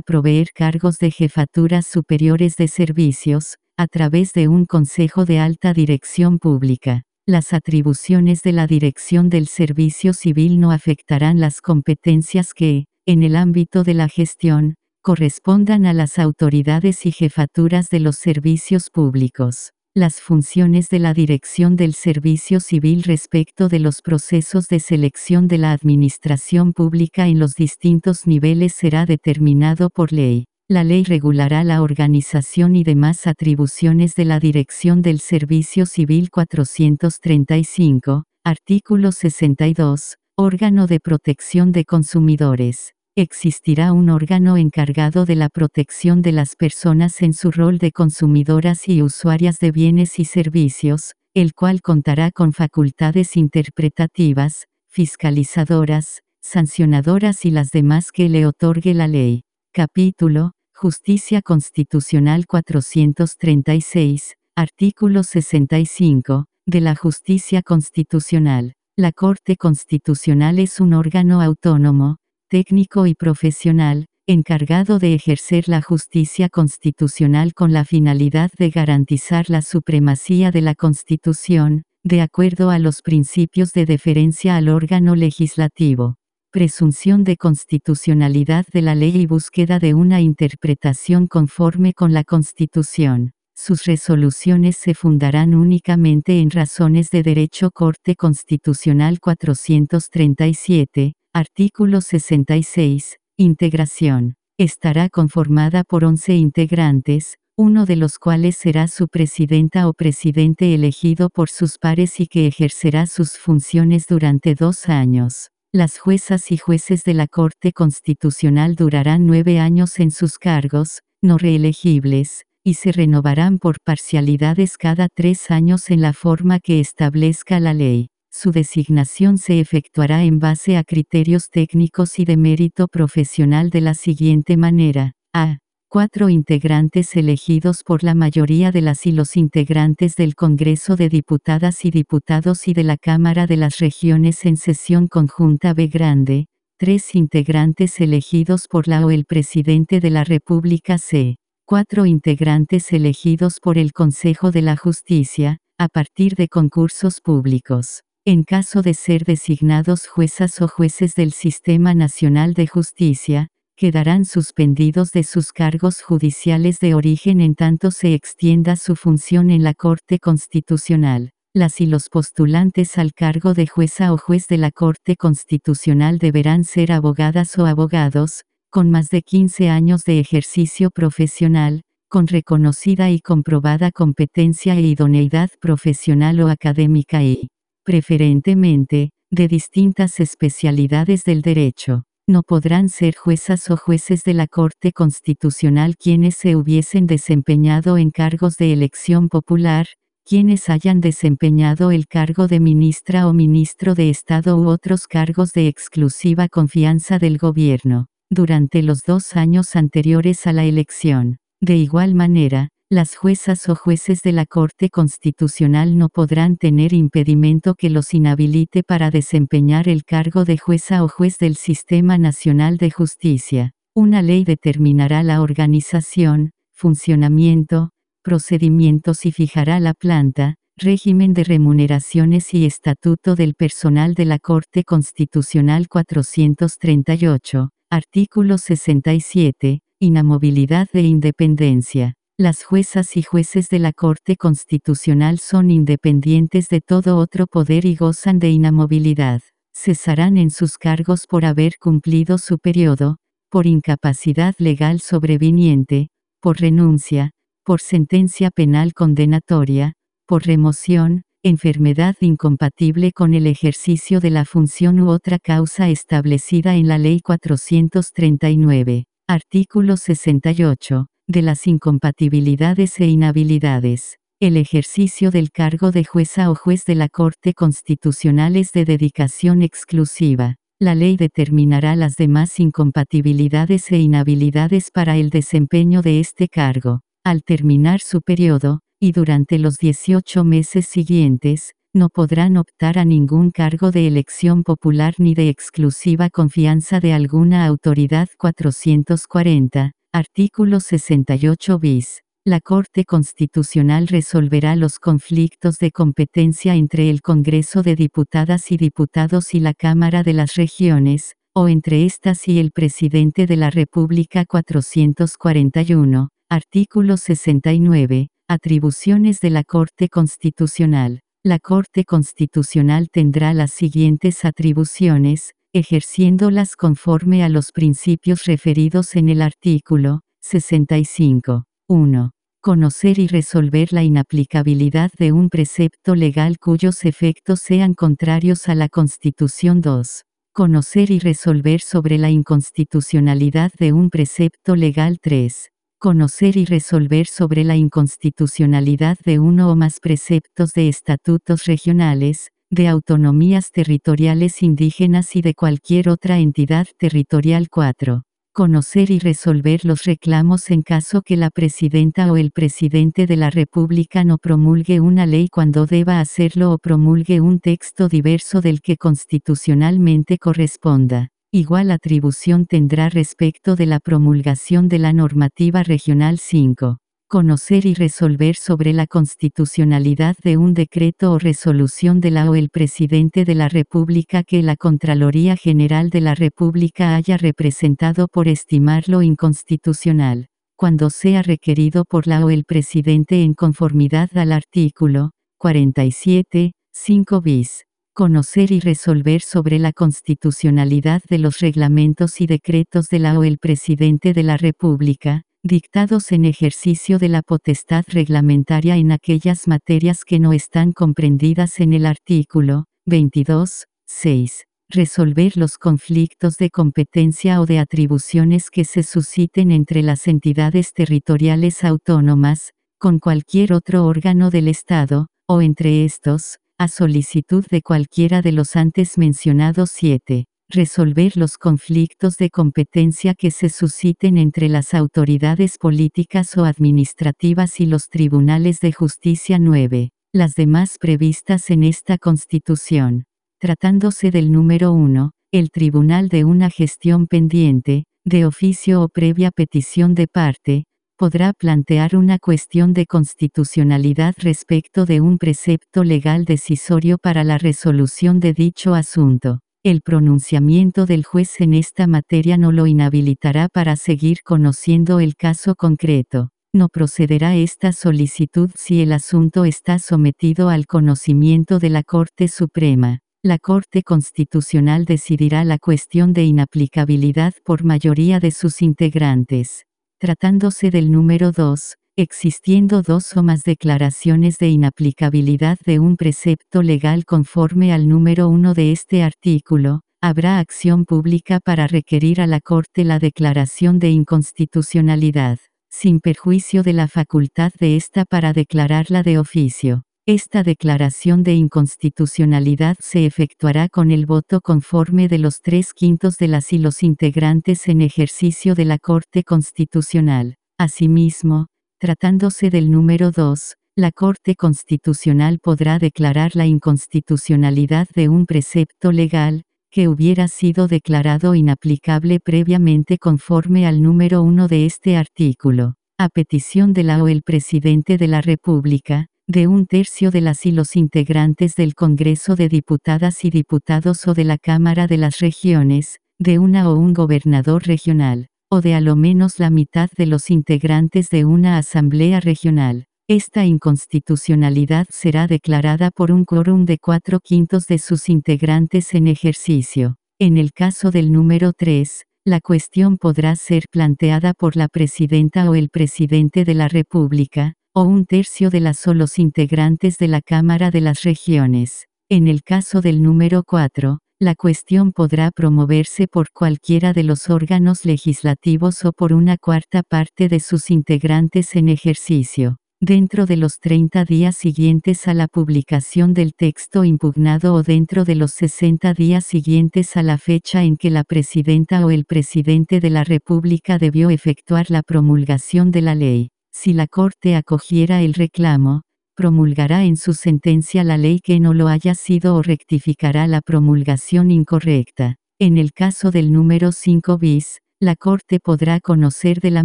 proveer 0.00 0.50
cargos 0.54 0.98
de 0.98 1.10
jefaturas 1.10 1.88
superiores 1.88 2.54
de 2.54 2.68
servicios, 2.68 3.56
a 3.76 3.88
través 3.88 4.32
de 4.34 4.46
un 4.46 4.66
Consejo 4.66 5.24
de 5.24 5.40
Alta 5.40 5.74
Dirección 5.74 6.38
Pública. 6.38 7.02
Las 7.26 7.54
atribuciones 7.54 8.42
de 8.42 8.52
la 8.52 8.66
Dirección 8.66 9.30
del 9.30 9.48
Servicio 9.48 10.12
Civil 10.12 10.60
no 10.60 10.72
afectarán 10.72 11.40
las 11.40 11.62
competencias 11.62 12.52
que, 12.52 12.84
en 13.06 13.22
el 13.22 13.34
ámbito 13.34 13.82
de 13.82 13.94
la 13.94 14.08
gestión, 14.08 14.74
correspondan 15.02 15.86
a 15.86 15.94
las 15.94 16.18
autoridades 16.18 17.06
y 17.06 17.12
jefaturas 17.12 17.88
de 17.88 18.00
los 18.00 18.16
servicios 18.16 18.90
públicos 18.90 19.70
las 19.96 20.20
funciones 20.20 20.88
de 20.88 20.98
la 20.98 21.14
Dirección 21.14 21.76
del 21.76 21.94
Servicio 21.94 22.58
Civil 22.58 23.04
respecto 23.04 23.68
de 23.68 23.78
los 23.78 24.02
procesos 24.02 24.66
de 24.66 24.80
selección 24.80 25.46
de 25.46 25.58
la 25.58 25.70
Administración 25.70 26.72
Pública 26.72 27.28
en 27.28 27.38
los 27.38 27.54
distintos 27.54 28.26
niveles 28.26 28.74
será 28.74 29.06
determinado 29.06 29.90
por 29.90 30.12
ley. 30.12 30.46
La 30.66 30.82
ley 30.82 31.04
regulará 31.04 31.62
la 31.62 31.82
organización 31.82 32.74
y 32.74 32.84
demás 32.84 33.26
atribuciones 33.26 34.14
de 34.14 34.24
la 34.24 34.40
Dirección 34.40 35.02
del 35.02 35.20
Servicio 35.20 35.84
Civil 35.84 36.30
435, 36.30 38.24
artículo 38.44 39.12
62, 39.12 40.16
órgano 40.36 40.86
de 40.86 41.00
protección 41.00 41.70
de 41.70 41.84
consumidores. 41.84 42.94
Existirá 43.14 43.92
un 43.92 44.08
órgano 44.08 44.56
encargado 44.56 45.26
de 45.26 45.34
la 45.34 45.50
protección 45.50 46.22
de 46.22 46.32
las 46.32 46.56
personas 46.56 47.20
en 47.20 47.34
su 47.34 47.50
rol 47.50 47.76
de 47.76 47.92
consumidoras 47.92 48.88
y 48.88 49.02
usuarias 49.02 49.58
de 49.58 49.70
bienes 49.70 50.18
y 50.18 50.24
servicios, 50.24 51.12
el 51.34 51.52
cual 51.52 51.82
contará 51.82 52.30
con 52.30 52.54
facultades 52.54 53.36
interpretativas, 53.36 54.64
fiscalizadoras, 54.88 56.22
sancionadoras 56.40 57.44
y 57.44 57.50
las 57.50 57.70
demás 57.70 58.12
que 58.12 58.30
le 58.30 58.46
otorgue 58.46 58.94
la 58.94 59.08
ley. 59.08 59.44
Capítulo, 59.76 60.52
Justicia 60.72 61.42
Constitucional 61.42 62.46
436, 62.46 64.36
artículo 64.54 65.24
65, 65.24 66.46
de 66.64 66.80
la 66.80 66.94
Justicia 66.94 67.60
Constitucional. 67.60 68.74
La 68.96 69.10
Corte 69.10 69.56
Constitucional 69.56 70.60
es 70.60 70.78
un 70.78 70.94
órgano 70.94 71.42
autónomo, 71.42 72.18
técnico 72.48 73.08
y 73.08 73.16
profesional, 73.16 74.06
encargado 74.28 75.00
de 75.00 75.14
ejercer 75.14 75.68
la 75.68 75.82
justicia 75.82 76.48
constitucional 76.48 77.52
con 77.52 77.72
la 77.72 77.84
finalidad 77.84 78.52
de 78.56 78.70
garantizar 78.70 79.50
la 79.50 79.60
supremacía 79.60 80.52
de 80.52 80.60
la 80.60 80.76
Constitución, 80.76 81.82
de 82.04 82.20
acuerdo 82.20 82.70
a 82.70 82.78
los 82.78 83.02
principios 83.02 83.72
de 83.72 83.86
deferencia 83.86 84.54
al 84.54 84.68
órgano 84.68 85.16
legislativo, 85.16 86.14
presunción 86.54 87.24
de 87.24 87.36
constitucionalidad 87.36 88.64
de 88.72 88.80
la 88.80 88.94
ley 88.94 89.16
y 89.16 89.26
búsqueda 89.26 89.80
de 89.80 89.92
una 89.92 90.20
interpretación 90.20 91.26
conforme 91.26 91.94
con 91.94 92.12
la 92.12 92.22
Constitución. 92.22 93.32
Sus 93.56 93.86
resoluciones 93.86 94.76
se 94.76 94.94
fundarán 94.94 95.56
únicamente 95.56 96.38
en 96.38 96.52
razones 96.52 97.10
de 97.10 97.24
derecho 97.24 97.72
Corte 97.72 98.14
Constitucional 98.14 99.18
437, 99.18 101.14
Artículo 101.32 102.00
66. 102.00 103.16
Integración. 103.36 104.36
Estará 104.56 105.08
conformada 105.08 105.82
por 105.82 106.04
11 106.04 106.36
integrantes, 106.36 107.34
uno 107.56 107.84
de 107.84 107.96
los 107.96 108.20
cuales 108.20 108.54
será 108.54 108.86
su 108.86 109.08
presidenta 109.08 109.88
o 109.88 109.92
presidente 109.92 110.72
elegido 110.72 111.30
por 111.30 111.50
sus 111.50 111.78
pares 111.78 112.20
y 112.20 112.28
que 112.28 112.46
ejercerá 112.46 113.08
sus 113.08 113.38
funciones 113.38 114.06
durante 114.06 114.54
dos 114.54 114.88
años. 114.88 115.50
Las 115.74 115.98
juezas 115.98 116.52
y 116.52 116.56
jueces 116.56 117.02
de 117.02 117.14
la 117.14 117.26
Corte 117.26 117.72
Constitucional 117.72 118.76
durarán 118.76 119.26
nueve 119.26 119.58
años 119.58 119.98
en 119.98 120.12
sus 120.12 120.38
cargos, 120.38 121.00
no 121.20 121.36
reelegibles, 121.36 122.44
y 122.62 122.74
se 122.74 122.92
renovarán 122.92 123.58
por 123.58 123.78
parcialidades 123.82 124.78
cada 124.78 125.08
tres 125.12 125.50
años 125.50 125.90
en 125.90 126.00
la 126.00 126.12
forma 126.12 126.60
que 126.60 126.78
establezca 126.78 127.58
la 127.58 127.74
ley 127.74 128.06
Su 128.30 128.52
designación 128.52 129.36
se 129.36 129.58
efectuará 129.58 130.22
en 130.22 130.38
base 130.38 130.76
a 130.76 130.84
criterios 130.84 131.50
técnicos 131.50 132.20
y 132.20 132.24
de 132.24 132.36
mérito 132.36 132.86
profesional 132.86 133.70
de 133.70 133.80
la 133.80 133.94
siguiente 133.94 134.56
manera. 134.56 135.14
A. 135.32 135.58
Cuatro 135.94 136.28
integrantes 136.28 137.14
elegidos 137.14 137.84
por 137.84 138.02
la 138.02 138.16
mayoría 138.16 138.72
de 138.72 138.80
las 138.80 139.06
y 139.06 139.12
los 139.12 139.36
integrantes 139.36 140.16
del 140.16 140.34
Congreso 140.34 140.96
de 140.96 141.08
Diputadas 141.08 141.84
y 141.84 141.92
Diputados 141.92 142.66
y 142.66 142.74
de 142.74 142.82
la 142.82 142.96
Cámara 142.96 143.46
de 143.46 143.56
las 143.56 143.78
Regiones 143.78 144.44
en 144.44 144.56
sesión 144.56 145.06
conjunta 145.06 145.72
B 145.72 145.86
grande. 145.86 146.46
Tres 146.80 147.14
integrantes 147.14 148.00
elegidos 148.00 148.66
por 148.66 148.88
la 148.88 149.06
o 149.06 149.12
el 149.12 149.24
Presidente 149.24 150.00
de 150.00 150.10
la 150.10 150.24
República 150.24 150.98
C. 150.98 151.36
Cuatro 151.64 152.06
integrantes 152.06 152.92
elegidos 152.92 153.60
por 153.62 153.78
el 153.78 153.92
Consejo 153.92 154.50
de 154.50 154.62
la 154.62 154.76
Justicia, 154.76 155.58
a 155.78 155.86
partir 155.86 156.34
de 156.34 156.48
concursos 156.48 157.20
públicos. 157.20 158.02
En 158.24 158.42
caso 158.42 158.82
de 158.82 158.94
ser 158.94 159.24
designados 159.24 160.08
juezas 160.08 160.60
o 160.60 160.66
jueces 160.66 161.14
del 161.14 161.30
Sistema 161.30 161.94
Nacional 161.94 162.54
de 162.54 162.66
Justicia, 162.66 163.46
quedarán 163.76 164.24
suspendidos 164.24 165.12
de 165.12 165.24
sus 165.24 165.52
cargos 165.52 166.02
judiciales 166.02 166.78
de 166.78 166.94
origen 166.94 167.40
en 167.40 167.54
tanto 167.54 167.90
se 167.90 168.14
extienda 168.14 168.76
su 168.76 168.96
función 168.96 169.50
en 169.50 169.62
la 169.62 169.74
Corte 169.74 170.18
Constitucional. 170.18 171.30
Las 171.52 171.80
y 171.80 171.86
los 171.86 172.08
postulantes 172.08 172.98
al 172.98 173.12
cargo 173.14 173.54
de 173.54 173.66
jueza 173.66 174.12
o 174.12 174.18
juez 174.18 174.48
de 174.48 174.58
la 174.58 174.70
Corte 174.70 175.16
Constitucional 175.16 176.18
deberán 176.18 176.64
ser 176.64 176.90
abogadas 176.90 177.56
o 177.58 177.66
abogados, 177.66 178.42
con 178.70 178.90
más 178.90 179.08
de 179.08 179.22
15 179.22 179.68
años 179.68 180.04
de 180.04 180.18
ejercicio 180.18 180.90
profesional, 180.90 181.82
con 182.08 182.26
reconocida 182.26 183.10
y 183.10 183.20
comprobada 183.20 183.92
competencia 183.92 184.74
e 184.74 184.82
idoneidad 184.82 185.50
profesional 185.60 186.40
o 186.40 186.48
académica 186.48 187.22
y, 187.22 187.48
preferentemente, 187.84 189.10
de 189.30 189.48
distintas 189.48 190.20
especialidades 190.20 191.24
del 191.24 191.42
derecho. 191.42 192.04
No 192.26 192.42
podrán 192.42 192.88
ser 192.88 193.16
juezas 193.16 193.70
o 193.70 193.76
jueces 193.76 194.24
de 194.24 194.32
la 194.32 194.46
Corte 194.46 194.92
Constitucional 194.92 195.96
quienes 195.98 196.36
se 196.36 196.56
hubiesen 196.56 197.06
desempeñado 197.06 197.98
en 197.98 198.10
cargos 198.10 198.56
de 198.56 198.72
elección 198.72 199.28
popular, 199.28 199.88
quienes 200.24 200.70
hayan 200.70 201.02
desempeñado 201.02 201.90
el 201.90 202.08
cargo 202.08 202.48
de 202.48 202.60
ministra 202.60 203.28
o 203.28 203.34
ministro 203.34 203.94
de 203.94 204.08
Estado 204.08 204.56
u 204.56 204.68
otros 204.68 205.06
cargos 205.06 205.52
de 205.52 205.68
exclusiva 205.68 206.48
confianza 206.48 207.18
del 207.18 207.36
gobierno, 207.36 208.06
durante 208.30 208.82
los 208.82 209.02
dos 209.02 209.36
años 209.36 209.76
anteriores 209.76 210.46
a 210.46 210.54
la 210.54 210.64
elección. 210.64 211.36
De 211.60 211.76
igual 211.76 212.14
manera, 212.14 212.70
las 212.90 213.16
juezas 213.16 213.68
o 213.68 213.74
jueces 213.74 214.22
de 214.22 214.32
la 214.32 214.44
Corte 214.44 214.90
Constitucional 214.90 215.96
no 215.96 216.10
podrán 216.10 216.56
tener 216.56 216.92
impedimento 216.92 217.74
que 217.74 217.88
los 217.88 218.12
inhabilite 218.12 218.82
para 218.82 219.10
desempeñar 219.10 219.88
el 219.88 220.04
cargo 220.04 220.44
de 220.44 220.58
jueza 220.58 221.02
o 221.02 221.08
juez 221.08 221.38
del 221.38 221.56
Sistema 221.56 222.18
Nacional 222.18 222.76
de 222.76 222.90
Justicia. 222.90 223.72
Una 223.94 224.22
ley 224.22 224.44
determinará 224.44 225.22
la 225.22 225.40
organización, 225.40 226.50
funcionamiento, 226.72 227.90
procedimientos 228.22 229.24
y 229.24 229.32
fijará 229.32 229.80
la 229.80 229.94
planta, 229.94 230.56
régimen 230.76 231.32
de 231.32 231.44
remuneraciones 231.44 232.52
y 232.52 232.66
estatuto 232.66 233.34
del 233.34 233.54
personal 233.54 234.14
de 234.14 234.24
la 234.26 234.38
Corte 234.38 234.84
Constitucional 234.84 235.88
438, 235.88 237.70
artículo 237.90 238.58
67, 238.58 239.80
inamovilidad 240.00 240.88
e 240.92 241.02
independencia. 241.02 242.14
Las 242.36 242.64
juezas 242.64 243.16
y 243.16 243.22
jueces 243.22 243.68
de 243.68 243.78
la 243.78 243.92
Corte 243.92 244.36
Constitucional 244.36 245.38
son 245.38 245.70
independientes 245.70 246.68
de 246.68 246.80
todo 246.80 247.16
otro 247.16 247.46
poder 247.46 247.84
y 247.84 247.94
gozan 247.94 248.40
de 248.40 248.50
inamovilidad. 248.50 249.40
Cesarán 249.72 250.36
en 250.36 250.50
sus 250.50 250.76
cargos 250.76 251.28
por 251.28 251.44
haber 251.44 251.78
cumplido 251.78 252.38
su 252.38 252.58
periodo, 252.58 253.18
por 253.50 253.68
incapacidad 253.68 254.56
legal 254.58 254.98
sobreviniente, 254.98 256.08
por 256.40 256.58
renuncia, 256.60 257.30
por 257.62 257.80
sentencia 257.80 258.50
penal 258.50 258.94
condenatoria, 258.94 259.92
por 260.26 260.44
remoción, 260.44 261.22
enfermedad 261.44 262.16
incompatible 262.18 263.12
con 263.12 263.34
el 263.34 263.46
ejercicio 263.46 264.18
de 264.18 264.30
la 264.30 264.44
función 264.44 264.98
u 264.98 265.08
otra 265.08 265.38
causa 265.38 265.88
establecida 265.88 266.74
en 266.74 266.88
la 266.88 266.98
Ley 266.98 267.20
439, 267.20 269.04
artículo 269.28 269.96
68 269.96 271.06
de 271.26 271.42
las 271.42 271.66
incompatibilidades 271.66 273.00
e 273.00 273.06
inhabilidades. 273.06 274.18
El 274.40 274.56
ejercicio 274.56 275.30
del 275.30 275.50
cargo 275.50 275.90
de 275.90 276.04
jueza 276.04 276.50
o 276.50 276.54
juez 276.54 276.84
de 276.84 276.94
la 276.94 277.08
Corte 277.08 277.54
Constitucional 277.54 278.56
es 278.56 278.72
de 278.72 278.84
dedicación 278.84 279.62
exclusiva. 279.62 280.56
La 280.80 280.94
ley 280.94 281.16
determinará 281.16 281.96
las 281.96 282.16
demás 282.16 282.60
incompatibilidades 282.60 283.90
e 283.90 283.98
inhabilidades 283.98 284.90
para 284.90 285.16
el 285.16 285.30
desempeño 285.30 286.02
de 286.02 286.20
este 286.20 286.48
cargo. 286.48 287.00
Al 287.24 287.42
terminar 287.42 288.00
su 288.00 288.20
periodo, 288.20 288.80
y 289.00 289.12
durante 289.12 289.58
los 289.58 289.78
18 289.78 290.44
meses 290.44 290.86
siguientes, 290.86 291.72
no 291.94 292.10
podrán 292.10 292.56
optar 292.56 292.98
a 292.98 293.04
ningún 293.04 293.50
cargo 293.50 293.92
de 293.92 294.08
elección 294.08 294.64
popular 294.64 295.14
ni 295.18 295.34
de 295.34 295.48
exclusiva 295.48 296.28
confianza 296.28 297.00
de 297.00 297.12
alguna 297.12 297.66
autoridad 297.66 298.28
440, 298.36 299.92
Artículo 300.16 300.78
68 300.78 301.80
bis. 301.80 302.22
La 302.44 302.60
Corte 302.60 303.04
Constitucional 303.04 304.06
resolverá 304.06 304.76
los 304.76 305.00
conflictos 305.00 305.80
de 305.80 305.90
competencia 305.90 306.76
entre 306.76 307.10
el 307.10 307.20
Congreso 307.20 307.82
de 307.82 307.96
Diputadas 307.96 308.70
y 308.70 308.76
Diputados 308.76 309.54
y 309.54 309.58
la 309.58 309.74
Cámara 309.74 310.22
de 310.22 310.34
las 310.34 310.54
Regiones, 310.54 311.34
o 311.52 311.66
entre 311.66 312.04
éstas 312.04 312.46
y 312.46 312.60
el 312.60 312.70
Presidente 312.70 313.48
de 313.48 313.56
la 313.56 313.70
República 313.70 314.44
441. 314.44 316.28
Artículo 316.48 317.16
69. 317.16 318.28
Atribuciones 318.48 319.40
de 319.40 319.50
la 319.50 319.64
Corte 319.64 320.08
Constitucional. 320.08 321.22
La 321.42 321.58
Corte 321.58 322.04
Constitucional 322.04 323.08
tendrá 323.10 323.52
las 323.52 323.72
siguientes 323.72 324.44
atribuciones, 324.44 325.54
ejerciéndolas 325.74 326.76
conforme 326.76 327.42
a 327.42 327.48
los 327.48 327.72
principios 327.72 328.44
referidos 328.44 329.16
en 329.16 329.28
el 329.28 329.42
artículo 329.42 330.20
65. 330.40 331.64
1. 331.88 332.30
Conocer 332.60 333.18
y 333.18 333.26
resolver 333.26 333.92
la 333.92 334.04
inaplicabilidad 334.04 335.10
de 335.18 335.32
un 335.32 335.50
precepto 335.50 336.14
legal 336.14 336.58
cuyos 336.58 337.04
efectos 337.04 337.60
sean 337.60 337.94
contrarios 337.94 338.68
a 338.68 338.76
la 338.76 338.88
Constitución 338.88 339.80
2. 339.80 340.22
Conocer 340.52 341.10
y 341.10 341.18
resolver 341.18 341.80
sobre 341.80 342.18
la 342.18 342.30
inconstitucionalidad 342.30 343.72
de 343.76 343.92
un 343.92 344.10
precepto 344.10 344.76
legal 344.76 345.18
3. 345.20 345.70
Conocer 345.98 346.56
y 346.56 346.66
resolver 346.66 347.26
sobre 347.26 347.64
la 347.64 347.76
inconstitucionalidad 347.76 349.18
de 349.24 349.40
uno 349.40 349.72
o 349.72 349.74
más 349.74 349.98
preceptos 349.98 350.72
de 350.72 350.88
estatutos 350.88 351.64
regionales, 351.64 352.50
de 352.74 352.88
autonomías 352.88 353.70
territoriales 353.70 354.62
indígenas 354.62 355.36
y 355.36 355.42
de 355.42 355.54
cualquier 355.54 356.08
otra 356.08 356.38
entidad 356.38 356.86
territorial 356.98 357.68
4. 357.70 358.24
Conocer 358.52 359.10
y 359.10 359.18
resolver 359.20 359.84
los 359.84 360.04
reclamos 360.04 360.70
en 360.70 360.82
caso 360.82 361.22
que 361.22 361.36
la 361.36 361.50
presidenta 361.50 362.30
o 362.30 362.36
el 362.36 362.50
presidente 362.50 363.26
de 363.26 363.36
la 363.36 363.50
República 363.50 364.24
no 364.24 364.38
promulgue 364.38 365.00
una 365.00 365.26
ley 365.26 365.48
cuando 365.48 365.86
deba 365.86 366.20
hacerlo 366.20 366.72
o 366.72 366.78
promulgue 366.78 367.40
un 367.40 367.60
texto 367.60 368.08
diverso 368.08 368.60
del 368.60 368.80
que 368.80 368.96
constitucionalmente 368.96 370.38
corresponda. 370.38 371.28
Igual 371.52 371.92
atribución 371.92 372.66
tendrá 372.66 373.08
respecto 373.08 373.76
de 373.76 373.86
la 373.86 374.00
promulgación 374.00 374.88
de 374.88 374.98
la 374.98 375.12
normativa 375.12 375.84
regional 375.84 376.38
5 376.38 376.98
conocer 377.34 377.84
y 377.84 377.94
resolver 377.94 378.54
sobre 378.54 378.92
la 378.92 379.08
constitucionalidad 379.08 380.36
de 380.44 380.56
un 380.56 380.72
decreto 380.72 381.32
o 381.32 381.40
resolución 381.40 382.20
de 382.20 382.30
la 382.30 382.48
o 382.48 382.54
el 382.54 382.68
presidente 382.70 383.44
de 383.44 383.56
la 383.56 383.68
República 383.68 384.44
que 384.44 384.62
la 384.62 384.76
Contraloría 384.76 385.56
General 385.56 386.10
de 386.10 386.20
la 386.20 386.36
República 386.36 387.16
haya 387.16 387.36
representado 387.36 388.28
por 388.28 388.46
estimarlo 388.46 389.20
inconstitucional, 389.20 390.46
cuando 390.76 391.10
sea 391.10 391.42
requerido 391.42 392.04
por 392.04 392.28
la 392.28 392.44
o 392.44 392.50
el 392.50 392.62
presidente 392.62 393.42
en 393.42 393.54
conformidad 393.54 394.30
al 394.36 394.52
artículo 394.52 395.32
47, 395.58 396.70
5 396.92 397.40
bis. 397.40 397.82
Conocer 398.12 398.70
y 398.70 398.78
resolver 398.78 399.40
sobre 399.40 399.80
la 399.80 399.92
constitucionalidad 399.92 401.20
de 401.28 401.38
los 401.38 401.58
reglamentos 401.58 402.40
y 402.40 402.46
decretos 402.46 403.08
de 403.08 403.18
la 403.18 403.36
o 403.36 403.42
el 403.42 403.58
presidente 403.58 404.34
de 404.34 404.44
la 404.44 404.56
República, 404.56 405.42
dictados 405.64 406.30
en 406.30 406.44
ejercicio 406.44 407.18
de 407.18 407.30
la 407.30 407.40
potestad 407.40 408.04
reglamentaria 408.08 408.98
en 408.98 409.12
aquellas 409.12 409.66
materias 409.66 410.26
que 410.26 410.38
no 410.38 410.52
están 410.52 410.92
comprendidas 410.92 411.80
en 411.80 411.94
el 411.94 412.04
artículo 412.04 412.84
22, 413.06 413.86
6. 414.06 414.64
Resolver 414.90 415.56
los 415.56 415.78
conflictos 415.78 416.58
de 416.58 416.68
competencia 416.68 417.62
o 417.62 417.66
de 417.66 417.78
atribuciones 417.78 418.70
que 418.70 418.84
se 418.84 419.02
susciten 419.02 419.70
entre 419.70 420.02
las 420.02 420.28
entidades 420.28 420.92
territoriales 420.92 421.82
autónomas, 421.82 422.74
con 422.98 423.18
cualquier 423.18 423.72
otro 423.72 424.04
órgano 424.04 424.50
del 424.50 424.68
Estado, 424.68 425.28
o 425.48 425.62
entre 425.62 426.04
estos, 426.04 426.58
a 426.76 426.88
solicitud 426.88 427.64
de 427.70 427.80
cualquiera 427.80 428.42
de 428.42 428.52
los 428.52 428.76
antes 428.76 429.16
mencionados 429.16 429.90
siete, 429.90 430.44
resolver 430.68 431.36
los 431.36 431.58
conflictos 431.58 432.36
de 432.36 432.50
competencia 432.50 433.34
que 433.34 433.50
se 433.50 433.68
susciten 433.68 434.38
entre 434.38 434.68
las 434.68 434.94
autoridades 434.94 435.78
políticas 435.78 436.56
o 436.56 436.64
administrativas 436.64 437.80
y 437.80 437.86
los 437.86 438.08
tribunales 438.08 438.80
de 438.80 438.92
justicia 438.92 439.58
9, 439.58 440.10
las 440.32 440.54
demás 440.54 440.96
previstas 440.98 441.70
en 441.70 441.84
esta 441.84 442.18
Constitución. 442.18 443.24
Tratándose 443.60 444.30
del 444.30 444.52
número 444.52 444.92
1, 444.92 445.30
el 445.52 445.70
tribunal 445.70 446.28
de 446.28 446.44
una 446.44 446.70
gestión 446.70 447.26
pendiente, 447.26 448.04
de 448.24 448.46
oficio 448.46 449.02
o 449.02 449.08
previa 449.08 449.50
petición 449.50 450.14
de 450.14 450.26
parte, 450.26 450.84
podrá 451.16 451.52
plantear 451.52 452.16
una 452.16 452.38
cuestión 452.38 452.92
de 452.92 453.06
constitucionalidad 453.06 454.34
respecto 454.38 455.06
de 455.06 455.20
un 455.20 455.38
precepto 455.38 456.02
legal 456.02 456.44
decisorio 456.44 457.18
para 457.18 457.44
la 457.44 457.58
resolución 457.58 458.40
de 458.40 458.52
dicho 458.52 458.94
asunto. 458.94 459.60
El 459.84 460.00
pronunciamiento 460.00 461.04
del 461.04 461.24
juez 461.24 461.60
en 461.60 461.74
esta 461.74 462.06
materia 462.06 462.56
no 462.56 462.72
lo 462.72 462.86
inhabilitará 462.86 463.68
para 463.68 463.96
seguir 463.96 464.38
conociendo 464.42 465.20
el 465.20 465.36
caso 465.36 465.74
concreto. 465.74 466.52
No 466.72 466.88
procederá 466.88 467.54
esta 467.54 467.92
solicitud 467.92 468.70
si 468.74 469.02
el 469.02 469.12
asunto 469.12 469.66
está 469.66 469.98
sometido 469.98 470.70
al 470.70 470.86
conocimiento 470.86 471.80
de 471.80 471.90
la 471.90 472.02
Corte 472.02 472.48
Suprema. 472.48 473.18
La 473.42 473.58
Corte 473.58 474.02
Constitucional 474.02 475.04
decidirá 475.04 475.64
la 475.64 475.76
cuestión 475.76 476.32
de 476.32 476.44
inaplicabilidad 476.44 477.52
por 477.62 477.84
mayoría 477.84 478.40
de 478.40 478.52
sus 478.52 478.80
integrantes. 478.80 479.84
Tratándose 480.18 480.90
del 480.90 481.12
número 481.12 481.52
2, 481.52 481.96
existiendo 482.16 483.02
dos 483.02 483.36
o 483.36 483.42
más 483.42 483.64
declaraciones 483.64 484.58
de 484.58 484.68
inaplicabilidad 484.68 485.78
de 485.84 485.98
un 485.98 486.16
precepto 486.16 486.82
legal 486.82 487.24
conforme 487.24 487.92
al 487.92 488.08
número 488.08 488.48
1 488.48 488.74
de 488.74 488.92
este 488.92 489.22
artículo, 489.22 490.02
habrá 490.20 490.58
acción 490.58 491.04
pública 491.04 491.60
para 491.60 491.86
requerir 491.86 492.40
a 492.40 492.46
la 492.46 492.60
Corte 492.60 493.04
la 493.04 493.18
declaración 493.18 493.98
de 493.98 494.10
inconstitucionalidad, 494.10 495.58
sin 495.90 496.20
perjuicio 496.20 496.82
de 496.82 496.92
la 496.92 497.08
facultad 497.08 497.72
de 497.78 497.96
ésta 497.96 498.24
para 498.24 498.52
declararla 498.52 499.22
de 499.22 499.38
oficio. 499.38 500.04
Esta 500.26 500.62
declaración 500.62 501.42
de 501.42 501.54
inconstitucionalidad 501.54 502.96
se 503.00 503.26
efectuará 503.26 503.90
con 503.90 504.10
el 504.10 504.24
voto 504.24 504.60
conforme 504.62 505.28
de 505.28 505.38
los 505.38 505.60
tres 505.60 505.92
quintos 505.92 506.38
de 506.38 506.48
las 506.48 506.72
y 506.72 506.78
los 506.78 507.02
integrantes 507.02 507.88
en 507.88 508.00
ejercicio 508.00 508.74
de 508.74 508.86
la 508.86 508.98
Corte 508.98 509.44
Constitucional. 509.44 510.56
Asimismo, 510.78 511.66
tratándose 512.04 512.68
del 512.68 512.90
número 512.90 513.30
2, 513.30 513.76
la 513.96 514.12
Corte 514.12 514.56
Constitucional 514.56 515.58
podrá 515.58 515.98
declarar 515.98 516.54
la 516.54 516.66
inconstitucionalidad 516.66 518.08
de 518.14 518.28
un 518.28 518.44
precepto 518.44 519.10
legal, 519.10 519.62
que 519.90 520.06
hubiera 520.08 520.48
sido 520.48 520.86
declarado 520.86 521.54
inaplicable 521.54 522.40
previamente 522.40 523.16
conforme 523.16 523.86
al 523.86 524.02
número 524.02 524.42
1 524.42 524.68
de 524.68 524.84
este 524.84 525.16
artículo, 525.16 525.94
a 526.18 526.28
petición 526.28 526.92
de 526.92 527.04
la 527.04 527.22
o 527.22 527.28
el 527.28 527.40
Presidente 527.40 528.18
de 528.18 528.28
la 528.28 528.42
República, 528.42 529.28
de 529.46 529.66
un 529.66 529.86
tercio 529.86 530.30
de 530.30 530.42
las 530.42 530.66
y 530.66 530.72
los 530.72 530.96
integrantes 530.96 531.74
del 531.74 531.94
Congreso 531.94 532.54
de 532.54 532.68
Diputadas 532.68 533.46
y 533.46 533.50
Diputados 533.50 534.28
o 534.28 534.34
de 534.34 534.44
la 534.44 534.58
Cámara 534.58 535.06
de 535.06 535.16
las 535.16 535.38
Regiones, 535.38 536.18
de 536.38 536.58
una 536.58 536.86
o 536.90 536.96
un 536.96 537.14
gobernador 537.14 537.84
regional, 537.86 538.48
o 538.74 538.80
de 538.80 538.94
a 538.94 539.00
lo 539.00 539.14
menos 539.14 539.60
la 539.60 539.70
mitad 539.70 540.10
de 540.16 540.26
los 540.26 540.50
integrantes 540.50 541.30
de 541.30 541.44
una 541.44 541.78
Asamblea 541.78 542.40
Regional. 542.40 543.06
Esta 543.28 543.64
inconstitucionalidad 543.64 545.06
será 545.10 545.46
declarada 545.46 546.10
por 546.10 546.32
un 546.32 546.44
quórum 546.44 546.84
de 546.84 546.98
cuatro 546.98 547.38
quintos 547.38 547.86
de 547.86 547.98
sus 547.98 548.28
integrantes 548.28 549.14
en 549.14 549.28
ejercicio. 549.28 550.16
En 550.40 550.58
el 550.58 550.72
caso 550.72 551.12
del 551.12 551.30
número 551.30 551.72
3, 551.72 552.24
la 552.44 552.60
cuestión 552.60 553.16
podrá 553.16 553.54
ser 553.54 553.84
planteada 553.92 554.54
por 554.54 554.74
la 554.74 554.88
presidenta 554.88 555.70
o 555.70 555.76
el 555.76 555.88
presidente 555.88 556.64
de 556.64 556.74
la 556.74 556.88
República, 556.88 557.74
o 557.94 558.02
un 558.02 558.26
tercio 558.26 558.70
de 558.70 558.80
las 558.80 559.06
o 559.06 559.14
los 559.14 559.38
integrantes 559.38 560.18
de 560.18 560.26
la 560.26 560.40
Cámara 560.40 560.90
de 560.90 561.00
las 561.00 561.22
Regiones. 561.22 562.06
En 562.28 562.48
el 562.48 562.64
caso 562.64 563.00
del 563.00 563.22
número 563.22 563.62
4, 563.62 564.18
la 564.40 564.54
cuestión 564.54 565.12
podrá 565.12 565.50
promoverse 565.50 566.26
por 566.26 566.50
cualquiera 566.52 567.12
de 567.12 567.22
los 567.22 567.50
órganos 567.50 568.04
legislativos 568.04 569.04
o 569.04 569.12
por 569.12 569.32
una 569.32 569.56
cuarta 569.56 570.02
parte 570.02 570.48
de 570.48 570.60
sus 570.60 570.90
integrantes 570.90 571.76
en 571.76 571.88
ejercicio, 571.88 572.78
dentro 573.00 573.46
de 573.46 573.56
los 573.56 573.78
30 573.78 574.24
días 574.24 574.56
siguientes 574.56 575.28
a 575.28 575.34
la 575.34 575.46
publicación 575.46 576.34
del 576.34 576.54
texto 576.54 577.04
impugnado 577.04 577.74
o 577.74 577.82
dentro 577.82 578.24
de 578.24 578.34
los 578.34 578.52
60 578.52 579.14
días 579.14 579.44
siguientes 579.44 580.16
a 580.16 580.22
la 580.22 580.38
fecha 580.38 580.82
en 580.82 580.96
que 580.96 581.10
la 581.10 581.22
presidenta 581.22 582.04
o 582.04 582.10
el 582.10 582.24
presidente 582.24 583.00
de 583.00 583.10
la 583.10 583.22
República 583.22 583.98
debió 583.98 584.30
efectuar 584.30 584.90
la 584.90 585.02
promulgación 585.02 585.90
de 585.90 586.02
la 586.02 586.14
ley. 586.14 586.50
Si 586.72 586.92
la 586.92 587.06
Corte 587.06 587.54
acogiera 587.54 588.20
el 588.20 588.34
reclamo, 588.34 589.02
promulgará 589.34 590.04
en 590.04 590.16
su 590.16 590.32
sentencia 590.34 591.04
la 591.04 591.18
ley 591.18 591.40
que 591.40 591.60
no 591.60 591.74
lo 591.74 591.88
haya 591.88 592.14
sido 592.14 592.54
o 592.56 592.62
rectificará 592.62 593.46
la 593.46 593.60
promulgación 593.60 594.50
incorrecta. 594.50 595.36
En 595.58 595.78
el 595.78 595.92
caso 595.92 596.30
del 596.30 596.52
número 596.52 596.92
5 596.92 597.38
bis, 597.38 597.80
la 598.00 598.16
Corte 598.16 598.60
podrá 598.60 599.00
conocer 599.00 599.60
de 599.60 599.70
la 599.70 599.84